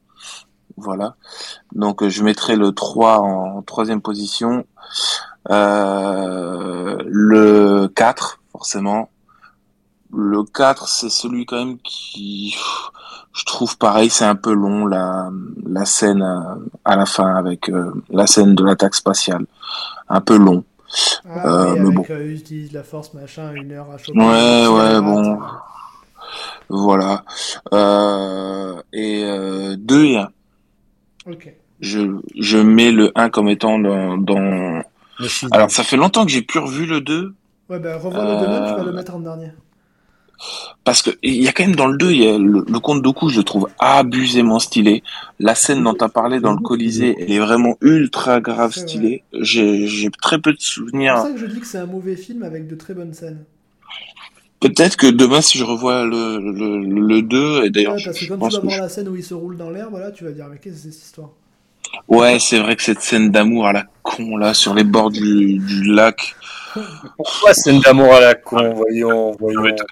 voilà 0.78 1.15
donc 1.74 2.02
euh, 2.02 2.08
je 2.08 2.23
mettrai 2.23 2.57
le 2.57 2.73
3 2.73 3.18
en 3.18 3.62
troisième 3.62 4.00
position 4.00 4.65
Euh, 5.50 6.97
le 7.07 7.89
4 7.89 8.40
forcément 8.52 9.08
le 10.12 10.42
4 10.44 10.89
c'est 10.89 11.10
celui 11.10 11.47
quand 11.47 11.57
même 11.57 11.78
qui 11.78 12.55
je 13.34 13.44
trouve 13.44 13.76
pareil 13.78 14.10
c'est 14.10 14.24
un 14.24 14.34
peu 14.36 14.52
long 14.52 14.86
la 14.86 15.31
la 15.66 15.84
scène 15.84 16.23
à, 16.23 16.58
à 16.84 16.97
la 16.97 17.07
fin 17.07 17.34
avec 17.34 17.68
euh, 17.68 17.92
la 18.10 18.26
scène 18.26 18.55
de 18.55 18.65
l'attaque 18.65 18.94
spatiale 18.94 19.44
un 20.08 20.20
peu 20.20 20.36
long 20.36 20.65
Ah, 21.26 21.47
Euh, 21.47 21.73
mais 21.74 21.81
avec 21.81 21.94
bon. 21.94 22.05
euh, 22.10 22.24
ils 22.32 22.40
utilisent 22.40 22.73
la 22.73 22.82
force, 22.82 23.12
machin, 23.15 23.52
une 23.52 23.73
heure 23.73 23.90
à 23.90 23.98
choper. 23.98 24.18
Ouais, 24.18 24.66
ouais, 24.76 25.00
bon. 25.02 25.39
Voilà. 26.70 27.24
Euh, 27.74 28.81
et 28.92 29.23
euh, 29.24 29.76
2 29.78 30.05
et 30.05 30.16
1. 30.16 30.28
Je, 31.81 32.00
je 32.39 32.58
mets 32.58 32.90
le 32.90 33.12
1 33.15 33.31
comme 33.31 33.48
étant 33.48 33.78
dans, 33.78 34.16
dans... 34.18 34.82
Alors, 35.52 35.70
ça 35.70 35.82
fait 35.84 35.97
longtemps 35.97 36.24
que 36.24 36.31
j'ai 36.31 36.42
plus 36.42 36.58
revu 36.60 36.86
le 36.86 37.00
2. 37.00 37.34
Ouais, 37.68 37.78
bah 37.78 37.97
revois 37.98 38.24
le 38.24 38.40
demain, 38.40 38.66
tu 38.68 38.74
vas 38.74 38.81
Euh, 38.81 38.84
le 38.84 38.92
mettre 38.92 39.15
en 39.15 39.20
dernier. 39.20 39.50
Parce 40.84 41.02
que 41.02 41.10
il 41.23 41.42
y 41.42 41.48
a 41.48 41.52
quand 41.52 41.65
même 41.66 41.74
dans 41.76 41.89
le 41.89 41.97
2, 41.98 42.10
il 42.12 42.23
y 42.23 42.28
a 42.28 42.39
le, 42.39 42.65
le 42.66 42.78
conte 42.81 43.02
Doku, 43.02 43.28
je 43.28 43.39
le 43.39 43.44
trouve 43.44 43.68
abusément 43.78 44.58
stylé. 44.60 45.02
La 45.40 45.55
scène 45.57 45.82
dont 45.82 45.94
tu 45.94 46.05
as 46.05 46.08
parlé 46.08 46.40
dans 46.40 46.52
le 46.52 46.60
Colisée, 46.60 47.16
elle 47.18 47.32
est 47.32 47.40
vraiment 47.40 47.76
ultra 47.81 48.40
grave 48.40 48.73
C'est 48.73 48.81
stylée. 48.82 49.24
J'ai 49.32 49.86
j'ai 49.89 50.10
très 50.10 50.39
peu 50.40 50.52
de 50.52 50.58
C'est 50.60 50.66
souvenirs. 50.66 51.15
pour 51.16 51.24
ça 51.24 51.32
que 51.32 51.39
je 51.39 51.47
dis 51.47 51.60
que 51.60 51.66
c'est 51.66 51.78
un 51.78 51.86
mauvais 51.86 52.16
film 52.16 52.42
avec 52.44 52.68
de 52.68 52.76
très 52.76 52.94
bonnes 52.94 53.12
scènes. 53.15 53.44
Peut-être 54.60 54.96
que 54.96 55.06
demain, 55.06 55.40
si 55.40 55.56
je 55.58 55.64
revois 55.64 56.04
le, 56.04 56.38
le, 56.40 56.78
le 56.80 57.22
2, 57.22 57.64
et 57.64 57.70
d'ailleurs, 57.70 57.92
Ouais, 57.94 57.98
je, 57.98 58.04
parce 58.06 58.18
que 58.18 58.24
je 58.24 58.28
quand 58.28 58.34
tu 58.36 58.40
pense 58.40 58.54
vas 58.54 58.58
que 58.60 58.64
voir 58.66 58.76
je- 58.76 58.82
la 58.82 58.88
scène 58.88 59.08
où 59.08 59.16
il 59.16 59.22
se 59.24 59.34
roule 59.34 59.56
dans 59.56 59.70
l'air, 59.70 59.88
voilà, 59.90 60.10
tu 60.10 60.24
vas 60.24 60.32
dire, 60.32 60.46
mais 60.50 60.58
qu'est-ce 60.58 60.74
que 60.76 60.80
c'est 60.82 60.90
cette 60.92 61.04
histoire? 61.04 61.30
Ouais, 62.08 62.38
c'est 62.38 62.58
vrai 62.58 62.76
que 62.76 62.82
cette 62.82 63.00
scène 63.00 63.30
d'amour 63.30 63.66
à 63.66 63.72
la 63.72 63.84
con, 64.02 64.36
là, 64.36 64.52
sur 64.54 64.74
les 64.74 64.84
bords 64.84 65.10
du, 65.10 65.58
du 65.58 65.84
lac. 65.84 66.34
Pourquoi 67.16 67.54
scène 67.54 67.80
d'amour 67.80 68.12
à 68.14 68.20
la 68.20 68.34
con 68.34 68.74
Voyons, 68.74 69.32
voyons. 69.38 69.62
T- 69.64 69.84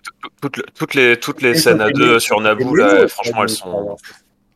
toutes, 0.42 0.56
les- 0.58 0.64
toutes 0.74 0.94
les, 0.94 1.16
toutes 1.18 1.42
les 1.42 1.54
scènes 1.54 1.80
à 1.80 1.90
deux 1.90 2.18
sur 2.18 2.40
Naboo, 2.40 2.74
là, 2.74 3.06
franchement, 3.08 3.42
elles 3.44 3.48
sont. 3.50 3.96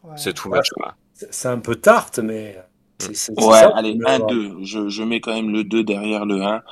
Ouais. 0.04 0.10
C'est 0.16 0.34
tout 0.34 0.48
much, 0.50 0.68
quoi. 0.70 0.94
C'est 1.30 1.48
un 1.48 1.58
peu 1.58 1.76
tarte, 1.76 2.18
mais. 2.18 2.58
C'est- 3.00 3.14
c'est- 3.14 3.32
c'est 3.38 3.44
Ouais, 3.44 3.58
ça, 3.60 3.72
allez, 3.74 3.94
mais, 3.94 4.04
1-2. 4.18 4.58
Je, 4.62 4.88
je 4.88 5.02
mets 5.02 5.20
quand 5.20 5.34
même 5.34 5.50
le 5.50 5.64
2 5.64 5.82
derrière 5.84 6.24
le 6.26 6.42
1. 6.42 6.62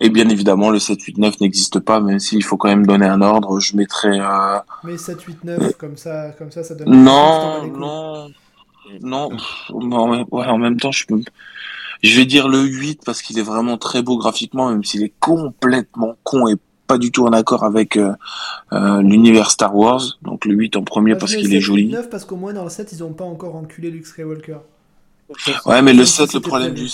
Et 0.00 0.10
bien 0.10 0.28
évidemment, 0.28 0.70
le 0.70 0.78
7, 0.78 1.00
8, 1.02 1.18
9 1.18 1.40
n'existe 1.40 1.80
pas, 1.80 2.00
même 2.00 2.18
s'il 2.18 2.44
faut 2.44 2.56
quand 2.56 2.68
même 2.68 2.86
donner 2.86 3.06
un 3.06 3.20
ordre. 3.22 3.58
Je 3.60 3.76
mettrais... 3.76 4.20
Euh... 4.20 4.58
Mais 4.84 4.96
7, 4.98 5.20
8, 5.22 5.44
9, 5.44 5.76
comme 5.76 5.96
ça, 5.96 6.30
comme 6.38 6.50
ça, 6.50 6.62
ça 6.62 6.74
donne. 6.74 6.90
Non, 7.02 7.66
non, 7.68 8.28
non. 9.02 9.30
pff, 9.30 9.70
en- 9.70 10.24
ouais, 10.30 10.46
en 10.46 10.58
même 10.58 10.78
temps, 10.78 10.92
je 10.92 11.06
peux... 11.06 11.20
Je 12.02 12.16
vais 12.18 12.24
dire 12.26 12.48
le 12.48 12.62
8 12.62 13.02
parce 13.04 13.22
qu'il 13.22 13.38
est 13.38 13.42
vraiment 13.44 13.78
très 13.78 14.02
beau 14.02 14.16
graphiquement, 14.18 14.70
même 14.70 14.82
s'il 14.82 15.04
est 15.04 15.12
complètement 15.20 16.14
con 16.24 16.48
et 16.48 16.56
pas 16.88 16.98
du 16.98 17.12
tout 17.12 17.24
en 17.24 17.32
accord 17.32 17.62
avec 17.62 17.96
euh, 17.96 18.12
euh, 18.72 19.00
l'univers 19.02 19.52
Star 19.52 19.74
Wars. 19.76 20.02
Donc 20.22 20.44
le 20.44 20.52
8 20.52 20.74
en 20.76 20.82
premier 20.82 21.12
Moi, 21.12 21.20
parce 21.20 21.36
qu'il 21.36 21.46
7, 21.46 21.54
est 21.54 21.60
joli. 21.60 21.86
9 21.88 22.10
parce 22.10 22.24
qu'au 22.24 22.34
moins 22.34 22.52
dans 22.52 22.64
le 22.64 22.70
7, 22.70 22.90
ils 22.92 23.04
ont 23.04 23.12
pas 23.12 23.24
encore 23.24 23.54
enculé 23.54 23.88
Luke 23.90 24.04
Skywalker. 24.06 24.56
Ouais, 25.66 25.82
mais 25.82 25.92
le 25.92 26.04
Ça, 26.04 26.26
7, 26.26 26.34
le 26.34 26.40
problème 26.40 26.74
du 26.74 26.88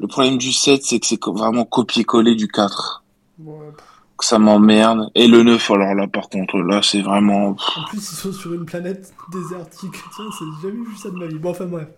le 0.00 0.06
problème 0.06 0.38
du 0.38 0.50
7, 0.50 0.82
c'est 0.82 0.98
que 0.98 1.06
c'est 1.06 1.22
vraiment 1.26 1.64
copier-coller 1.64 2.34
du 2.34 2.48
4. 2.48 3.04
Bon, 3.38 3.60
euh, 3.60 3.70
pff. 3.70 3.84
Que 4.16 4.24
ça 4.24 4.38
m'emmerde. 4.38 5.10
Et 5.14 5.28
le 5.28 5.42
9, 5.42 5.70
alors 5.70 5.94
là, 5.94 6.06
par 6.06 6.28
contre, 6.28 6.58
là, 6.58 6.80
c'est 6.82 7.02
vraiment... 7.02 7.50
en 7.50 7.84
plus, 7.88 7.98
ils 7.98 8.02
sont 8.02 8.32
sur 8.32 8.54
une 8.54 8.64
planète 8.64 9.12
désertique. 9.30 9.92
Tiens, 10.14 10.24
j'ai 10.38 10.68
jamais 10.68 10.84
vu 10.84 10.96
ça 10.96 11.10
de 11.10 11.16
ma 11.16 11.26
vie. 11.26 11.38
Bon, 11.38 11.50
enfin 11.50 11.66
bref. 11.66 11.88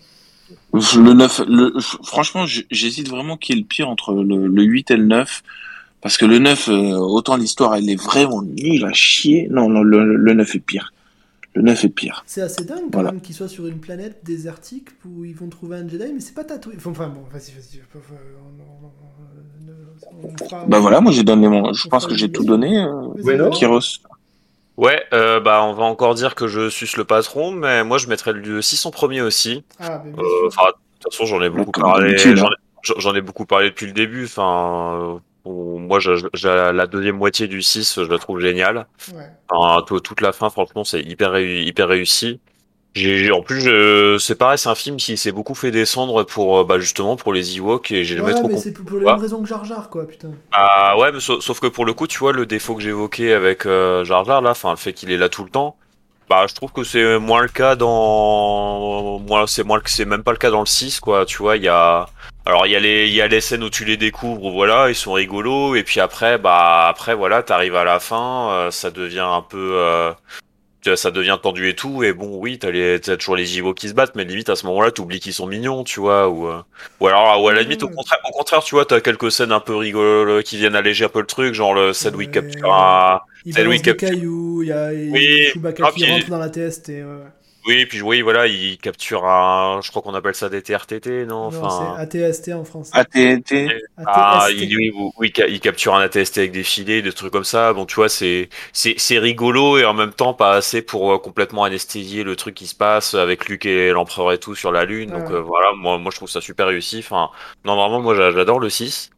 Le 0.72 1.12
9, 1.12 1.42
le... 1.48 1.74
franchement, 2.02 2.44
j'hésite 2.46 3.08
vraiment 3.08 3.36
qui 3.36 3.52
est 3.52 3.56
le 3.56 3.64
pire 3.64 3.88
entre 3.88 4.12
le, 4.14 4.46
le 4.48 4.62
8 4.62 4.90
et 4.90 4.96
le 4.96 5.04
9. 5.04 5.42
Parce 6.00 6.16
que 6.16 6.26
le 6.26 6.38
9, 6.40 6.68
euh, 6.68 6.96
autant 6.96 7.36
l'histoire, 7.36 7.76
elle 7.76 7.88
est 7.88 8.00
vraiment 8.00 8.42
nulle 8.42 8.84
à 8.84 8.92
chier. 8.92 9.46
Non, 9.50 9.68
non, 9.68 9.82
le, 9.82 10.16
le 10.16 10.34
9 10.34 10.56
est 10.56 10.58
pire. 10.58 10.92
Le 11.54 11.62
9 11.62 11.84
est 11.84 11.88
pire. 11.90 12.22
C'est 12.26 12.40
assez 12.40 12.64
dingue 12.64 12.84
quand 12.84 12.90
Voilà. 12.94 13.12
même 13.12 13.20
qu'ils 13.20 13.34
soient 13.34 13.48
sur 13.48 13.66
une 13.66 13.78
planète 13.78 14.20
désertique 14.24 14.88
où 15.04 15.24
ils 15.24 15.34
vont 15.36 15.48
trouver 15.48 15.76
un 15.76 15.86
Jedi, 15.88 16.12
mais 16.14 16.20
c'est 16.20 16.34
pas 16.34 16.44
Tatooine. 16.44 16.78
Enfin 16.86 17.08
bon, 17.08 17.22
vas-y, 17.30 17.52
vas-y. 17.52 17.82
fera- 20.38 20.64
Bah 20.66 20.78
voilà, 20.80 21.00
moi 21.00 21.12
j'ai 21.12 21.24
donné 21.24 21.48
mon... 21.48 21.72
Je 21.72 21.86
On 21.86 21.90
pense 21.90 22.06
que 22.06 22.14
j'ai 22.14 22.30
tout 22.32 22.44
donné, 22.44 22.82
euh. 22.82 23.50
Kyros. 23.50 23.80
Ouais, 24.78 25.02
euh, 25.12 25.38
bah, 25.40 25.62
on 25.64 25.74
va 25.74 25.84
encore 25.84 26.14
dire 26.14 26.34
que 26.34 26.46
je 26.48 26.70
suce 26.70 26.96
le 26.96 27.04
patron, 27.04 27.50
mais 27.52 27.84
moi, 27.84 27.98
je 27.98 28.06
mettrais 28.08 28.32
le 28.32 28.62
6 28.62 28.86
en 28.86 28.90
premier 28.90 29.20
aussi. 29.20 29.64
Ah, 29.78 30.02
mais 30.04 30.12
Euh, 30.12 30.14
de 30.48 30.48
toute 31.00 31.12
façon, 31.12 31.26
j'en 31.26 31.42
ai 31.42 31.50
beaucoup 31.50 31.72
parlé. 31.72 32.16
J'en 32.16 32.46
hein. 32.46 32.50
ai, 32.88 32.92
j'en 32.98 33.14
ai 33.14 33.20
beaucoup 33.20 33.44
parlé 33.44 33.68
depuis 33.68 33.84
le 33.86 33.92
début. 33.92 34.24
Enfin, 34.24 35.20
bon, 35.44 35.78
moi, 35.80 35.98
je- 36.00 36.14
je- 36.34 36.48
la 36.72 36.86
deuxième 36.86 37.16
moitié 37.16 37.48
du 37.48 37.62
6, 37.62 38.00
je 38.02 38.08
la 38.10 38.18
trouve 38.18 38.40
géniale. 38.40 38.86
Ouais. 39.14 39.26
Enfin, 39.48 39.82
tout- 39.86 40.00
toute 40.00 40.20
la 40.20 40.32
fin, 40.32 40.50
franchement, 40.50 40.84
c'est 40.84 41.00
hyper, 41.02 41.38
hyper 41.38 41.88
réussi. 41.88 42.40
J'ai, 42.94 43.30
en 43.32 43.40
plus, 43.40 43.70
c'est 44.18 44.34
pareil, 44.34 44.58
c'est 44.58 44.68
un 44.68 44.74
film 44.74 44.98
qui 44.98 45.16
s'est 45.16 45.32
beaucoup 45.32 45.54
fait 45.54 45.70
descendre 45.70 46.24
pour, 46.24 46.58
euh, 46.58 46.64
bah, 46.64 46.78
justement, 46.78 47.16
pour 47.16 47.32
les 47.32 47.56
Ewoks 47.56 47.90
et 47.90 48.04
j'ai 48.04 48.16
jamais 48.18 48.28
Ouais, 48.28 48.34
trop 48.34 48.48
mais 48.48 48.56
c'est 48.58 48.72
pour 48.74 48.92
Ouais. 48.92 49.00
mêmes 49.04 49.18
raisons 49.18 49.40
que 49.40 49.48
Jar 49.48 49.64
Jar, 49.64 49.88
quoi, 49.88 50.06
putain. 50.06 50.28
Ah 50.52 50.98
ouais, 50.98 51.10
mais 51.10 51.20
sauf, 51.20 51.40
sauf 51.42 51.58
que 51.58 51.68
pour 51.68 51.86
le 51.86 51.94
coup, 51.94 52.06
tu 52.06 52.18
vois, 52.18 52.34
le 52.34 52.44
défaut 52.44 52.74
que 52.74 52.82
j'évoquais 52.82 53.32
avec 53.32 53.64
euh, 53.64 54.04
Jar 54.04 54.26
Jar, 54.26 54.42
là, 54.42 54.50
enfin, 54.50 54.70
le 54.72 54.76
fait 54.76 54.92
qu'il 54.92 55.10
est 55.10 55.16
là 55.16 55.30
tout 55.30 55.42
le 55.42 55.48
temps, 55.48 55.76
bah, 56.28 56.44
je 56.46 56.54
trouve 56.54 56.70
que 56.72 56.84
c'est 56.84 57.18
moins 57.18 57.40
le 57.40 57.48
cas 57.48 57.76
dans, 57.76 59.18
moi, 59.20 59.44
c'est 59.46 59.64
moins, 59.64 59.80
c'est 59.86 60.04
même 60.04 60.22
pas 60.22 60.32
le 60.32 60.36
cas 60.38 60.50
dans 60.50 60.60
le 60.60 60.66
6, 60.66 61.00
quoi, 61.00 61.24
tu 61.24 61.38
vois, 61.38 61.56
il 61.56 61.62
y 61.62 61.68
a, 61.68 62.06
alors, 62.44 62.66
il 62.66 62.72
y 62.72 62.76
a 62.76 62.80
les, 62.80 63.06
il 63.06 63.14
y 63.14 63.20
a 63.20 63.28
les 63.28 63.40
scènes 63.40 63.62
où 63.62 63.70
tu 63.70 63.84
les 63.84 63.96
découvres, 63.96 64.50
voilà, 64.50 64.88
ils 64.88 64.94
sont 64.96 65.12
rigolos, 65.12 65.76
et 65.76 65.84
puis 65.84 66.00
après, 66.00 66.38
bah, 66.38 66.88
après, 66.88 67.14
voilà, 67.14 67.42
t'arrives 67.42 67.76
à 67.76 67.84
la 67.84 68.00
fin, 68.00 68.50
euh, 68.50 68.70
ça 68.72 68.90
devient 68.90 69.20
un 69.20 69.42
peu, 69.42 69.74
euh, 69.76 70.12
ça 70.96 71.12
devient 71.12 71.38
tendu 71.40 71.68
et 71.68 71.76
tout, 71.76 72.02
et 72.02 72.12
bon, 72.12 72.38
oui, 72.38 72.58
t'as 72.58 72.72
les, 72.72 72.98
t'as 72.98 73.16
toujours 73.16 73.36
les 73.36 73.58
Ewoks 73.58 73.76
qui 73.76 73.88
se 73.88 73.94
battent, 73.94 74.16
mais 74.16 74.24
limite, 74.24 74.50
à 74.50 74.56
ce 74.56 74.66
moment-là, 74.66 74.90
t'oublies 74.90 75.20
qu'ils 75.20 75.34
sont 75.34 75.46
mignons, 75.46 75.84
tu 75.84 76.00
vois, 76.00 76.28
ou, 76.28 76.48
euh, 76.48 76.60
ou 76.98 77.06
alors, 77.06 77.40
ou 77.40 77.48
à 77.48 77.52
la 77.52 77.62
limite, 77.62 77.84
au 77.84 77.88
contraire, 77.88 78.18
au 78.28 78.32
contraire, 78.32 78.64
tu 78.64 78.74
vois, 78.74 78.86
t'as 78.86 79.00
quelques 79.00 79.30
scènes 79.30 79.52
un 79.52 79.60
peu 79.60 79.76
rigolo 79.76 80.42
qui 80.42 80.56
viennent 80.56 80.74
alléger 80.74 81.04
un 81.04 81.10
peu 81.10 81.20
le 81.20 81.26
truc, 81.26 81.54
genre 81.54 81.74
le 81.74 81.92
scène 81.92 82.16
où 82.16 82.22
il 82.22 82.30
capture 82.30 82.74
un... 82.74 83.20
Il 83.44 83.54
balance 83.54 83.82
des 83.82 83.96
cailloux, 83.96 84.62
il 84.62 84.68
y 84.68 84.72
a 84.72 84.88
Oui. 84.88 85.46
Chewbacca 85.52 85.84
Ah, 85.86 85.92
qui 85.92 86.10
rentre 86.10 86.28
dans 86.28 86.38
la 86.38 86.50
test 86.50 86.88
et... 86.88 87.04
ouais. 87.04 87.10
Oui, 87.64 87.86
puis 87.86 88.02
oui, 88.02 88.22
voilà, 88.22 88.48
il 88.48 88.76
capture 88.78 89.24
un. 89.24 89.80
Je 89.82 89.90
crois 89.90 90.02
qu'on 90.02 90.14
appelle 90.14 90.34
ça 90.34 90.48
des 90.48 90.62
TRTT, 90.62 91.26
non, 91.26 91.48
Non, 91.50 91.64
Enfin. 91.64 91.68
c'est 91.68 92.18
ATST 92.18 92.52
en 92.54 92.64
français. 92.64 92.90
AT&T. 92.92 93.68
Ah, 94.04 94.48
il, 94.50 94.76
oui, 94.76 94.90
oui, 95.16 95.32
il 95.48 95.60
capture 95.60 95.94
un 95.94 96.00
ATST 96.00 96.38
avec 96.38 96.50
des 96.52 96.64
filets, 96.64 97.02
des 97.02 97.12
trucs 97.12 97.32
comme 97.32 97.44
ça. 97.44 97.72
Bon, 97.72 97.86
tu 97.86 97.94
vois, 97.94 98.08
c'est 98.08 98.48
rigolo 99.18 99.78
et 99.78 99.84
en 99.84 99.94
même 99.94 100.12
temps 100.12 100.34
pas 100.34 100.54
assez 100.54 100.82
pour 100.82 101.12
euh, 101.12 101.18
complètement 101.18 101.62
anesthésier 101.64 102.24
le 102.24 102.34
truc 102.34 102.54
qui 102.56 102.66
se 102.66 102.74
passe 102.74 103.14
avec 103.14 103.48
Luke 103.48 103.66
et 103.66 103.90
l'empereur 103.90 104.32
et 104.32 104.38
tout 104.38 104.54
sur 104.56 104.72
la 104.72 104.84
lune. 104.84 105.12
Donc 105.12 105.30
Ouais. 105.30 105.30
euh, 105.30 105.40
voilà, 105.40 105.72
moi 105.76 105.98
moi 105.98 106.10
je 106.10 106.16
trouve 106.16 106.28
ça 106.30 106.40
super 106.40 106.66
réussi. 106.66 106.98
Enfin, 106.98 107.30
non 107.64 107.76
vraiment 107.76 108.00
moi 108.00 108.14
j'a- 108.16 108.32
j'adore 108.32 108.58
le 108.60 108.70
6. 108.70 109.10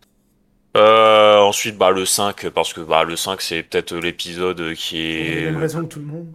Euh, 0.76 1.38
ensuite 1.38 1.78
bah 1.78 1.90
le 1.92 2.04
5 2.06 2.48
parce 2.50 2.72
que 2.74 2.80
bah 2.80 3.04
le 3.04 3.16
5 3.16 3.40
c'est 3.42 3.62
peut-être 3.62 3.94
l'épisode 3.96 4.74
qui 4.74 4.98
Pour 5.16 5.26
est 5.26 5.34
les 5.34 5.40
mêmes 5.40 5.56
raisons 5.56 5.82
que 5.82 5.86
tout 5.88 5.98
le 6.00 6.06
monde. 6.06 6.32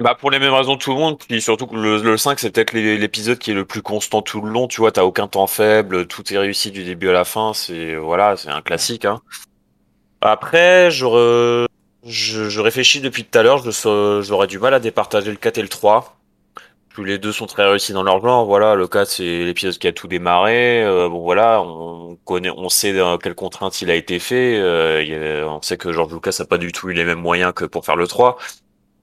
Bah 0.00 0.14
pour 0.14 0.30
les 0.30 0.38
mêmes 0.38 0.52
raisons 0.54 0.76
que 0.76 0.84
tout 0.84 0.90
le 0.92 0.96
monde, 0.98 1.18
puis 1.18 1.42
surtout 1.42 1.66
que 1.66 1.74
le, 1.74 2.00
le 2.02 2.16
5 2.16 2.38
c'est 2.38 2.50
peut-être 2.52 2.72
l'é- 2.72 2.98
l'épisode 2.98 3.38
qui 3.38 3.50
est 3.50 3.54
le 3.54 3.64
plus 3.64 3.82
constant 3.82 4.22
tout 4.22 4.40
le 4.40 4.50
long, 4.50 4.68
tu 4.68 4.80
vois, 4.80 4.92
t'as 4.92 5.02
aucun 5.02 5.26
temps 5.26 5.46
faible, 5.48 6.06
tout 6.06 6.32
est 6.32 6.38
réussi 6.38 6.70
du 6.70 6.84
début 6.84 7.08
à 7.08 7.12
la 7.12 7.24
fin, 7.24 7.52
c'est 7.52 7.96
voilà, 7.96 8.36
c'est 8.36 8.50
un 8.50 8.62
classique 8.62 9.04
hein. 9.04 9.20
Après, 10.20 10.90
je, 10.90 11.04
re- 11.04 11.66
je, 12.04 12.48
je 12.48 12.60
réfléchis 12.60 13.00
depuis 13.00 13.24
tout 13.24 13.38
à 13.38 13.42
l'heure, 13.42 13.62
j'aurais 14.22 14.46
du 14.46 14.58
mal 14.58 14.74
à 14.74 14.80
départager 14.80 15.30
le 15.30 15.36
4 15.36 15.58
et 15.58 15.62
le 15.62 15.68
3. 15.68 16.16
Tous 16.94 17.04
les 17.04 17.18
deux 17.18 17.32
sont 17.32 17.46
très 17.46 17.64
réussis 17.68 17.92
dans 17.92 18.02
leur 18.02 18.20
genre, 18.20 18.44
voilà, 18.46 18.74
le 18.74 18.88
4 18.88 19.08
c'est 19.08 19.44
l'épisode 19.44 19.78
qui 19.78 19.86
a 19.88 19.92
tout 19.92 20.08
démarré, 20.08 20.82
euh, 20.84 21.08
bon 21.08 21.20
voilà, 21.22 21.62
on 21.62 22.16
connaît, 22.24 22.50
on 22.50 22.68
sait 22.68 22.92
dans 22.94 23.18
quelles 23.18 23.36
contraintes 23.36 23.80
il 23.82 23.90
a 23.90 23.94
été 23.94 24.18
fait, 24.18 24.58
euh, 24.58 25.46
on 25.48 25.62
sait 25.62 25.76
que 25.76 25.92
George 25.92 26.12
Lucas 26.12 26.36
a 26.40 26.44
pas 26.46 26.58
du 26.58 26.72
tout 26.72 26.90
eu 26.90 26.94
les 26.94 27.04
mêmes 27.04 27.20
moyens 27.20 27.52
que 27.54 27.64
pour 27.64 27.84
faire 27.86 27.96
le 27.96 28.08
3. 28.08 28.38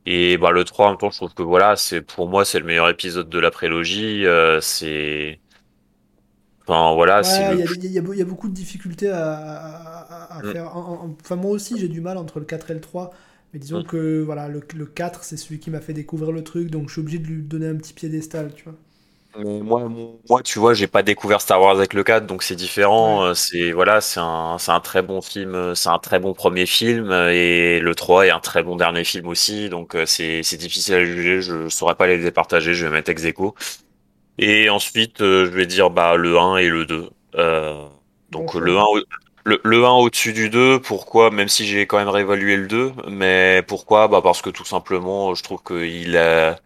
Et 0.06 0.38
bah 0.38 0.52
le 0.52 0.64
3 0.64 0.88
en 0.88 0.90
même 0.92 0.98
temps 1.00 1.10
je 1.12 1.18
trouve 1.18 1.34
que 1.34 1.42
voilà 1.44 1.76
c'est 1.76 2.02
pour 2.02 2.30
moi 2.30 2.46
c'est 2.46 2.60
le 2.60 2.66
meilleur 2.66 2.90
épisode 2.90 3.30
de 3.30 3.40
la 3.40 3.52
prélogie 3.52 4.26
euh, 4.26 4.62
c'est 4.62 5.42
enfin 6.68 6.94
voilà 6.96 7.24
c'est 7.24 7.44
Ouais, 7.44 7.56
il 7.56 7.60
le 7.60 7.76
y, 7.84 7.98
a- 7.98 8.02
y 8.14 8.20
y 8.20 8.24
beaucoup 8.26 8.48
de 8.50 8.54
difficultés 8.54 9.10
à, 9.10 9.34
à- 9.36 10.38
à 10.40 10.44
Mm. 10.44 10.52
faire. 10.52 10.76
en- 10.76 11.04
en- 11.06 11.18
Enfin, 11.22 11.36
moi 11.38 11.52
aussi, 11.52 11.78
j'ai 11.80 11.88
du 11.88 12.02
mal 12.02 12.18
entre 12.18 12.40
le 12.40 12.46
4 12.46 12.72
et 12.72 12.74
le 12.74 12.82
3. 12.82 13.12
Mais 13.54 13.60
disons 13.60 13.82
Mm. 13.82 13.86
que 13.86 14.22
voilà, 14.22 14.48
le, 14.50 14.62
le 14.76 14.86
4, 14.86 15.24
c'est 15.24 15.38
celui 15.38 15.60
qui 15.60 15.70
m'a 15.72 15.80
fait 15.82 15.94
découvrir 15.94 16.32
le 16.34 16.44
truc, 16.44 16.70
donc 16.70 16.88
je 16.90 16.94
suis 16.94 17.02
obligé 17.02 17.20
de 17.20 17.28
lui 17.28 17.42
donner 17.44 17.68
un 17.68 17.76
petit 17.78 17.94
piédestal, 17.94 18.54
tu 18.54 18.66
vois. 18.66 18.76
Mais 19.38 19.60
moi, 19.60 19.90
moi, 20.30 20.42
tu 20.44 20.60
vois, 20.60 20.74
j'ai 20.74 20.88
pas 20.88 21.04
découvert 21.04 21.42
Star 21.42 21.62
Wars 21.62 21.76
avec 21.78 21.94
le 21.94 22.04
4, 22.06 22.26
donc 22.26 22.42
c'est 22.42 22.56
différent. 22.56 23.24
Ouais. 23.24 23.30
Euh, 23.32 23.34
C'est 23.34 23.72
voilà, 23.74 24.00
c'est 24.00 24.20
un, 24.22 24.58
c'est 24.60 24.72
un 24.72 24.80
très 24.80 25.02
bon 25.02 25.22
film, 25.22 25.56
euh, 25.56 25.76
c'est 25.76 25.90
un 25.90 26.00
très 26.00 26.20
bon 26.20 26.34
premier 26.34 26.66
film, 26.66 27.12
euh, 27.12 27.32
et 27.34 27.80
le 27.82 27.96
3 27.96 28.26
est 28.28 28.30
un 28.30 28.40
très 28.40 28.64
bon 28.64 28.78
dernier 28.78 29.04
film 29.04 29.28
aussi. 29.28 29.68
Donc 29.70 29.98
c'est 30.06 30.42
c'est 30.44 30.56
difficile 30.58 30.96
à 30.96 31.04
juger. 31.06 31.42
Je 31.42 31.68
saurais 31.70 31.96
pas 31.96 32.08
les 32.08 32.18
départager. 32.20 32.74
Je 32.74 32.86
vais 32.86 32.92
mettre 32.92 33.10
ex 33.12 33.26
aequo. 33.26 33.56
Et 34.38 34.70
ensuite, 34.70 35.20
je 35.20 35.46
vais 35.46 35.66
dire 35.66 35.90
bah 35.90 36.16
le 36.18 36.38
1 36.40 36.58
et 36.58 36.70
le 36.70 36.86
2. 36.86 37.10
Euh, 37.36 37.88
donc 38.32 38.54
le 38.56 38.78
1 38.78 38.84
au- 38.84 39.00
le, 39.46 39.62
le 39.64 39.86
1 39.86 39.92
au-dessus 39.92 40.34
du 40.34 40.50
2, 40.50 40.80
pourquoi 40.82 41.32
Même 41.32 41.48
si 41.50 41.66
j'ai 41.68 41.88
quand 41.88 41.98
même 42.00 42.10
réévalué 42.10 42.58
le 42.58 42.68
2, 42.68 42.94
mais 43.10 43.64
pourquoi? 43.68 44.08
Bah 44.08 44.22
parce 44.24 44.42
que 44.42 44.50
tout 44.50 44.66
simplement, 44.66 45.36
je 45.36 45.44
trouve 45.44 45.62
qu'il 45.64 46.18
a 46.18 46.58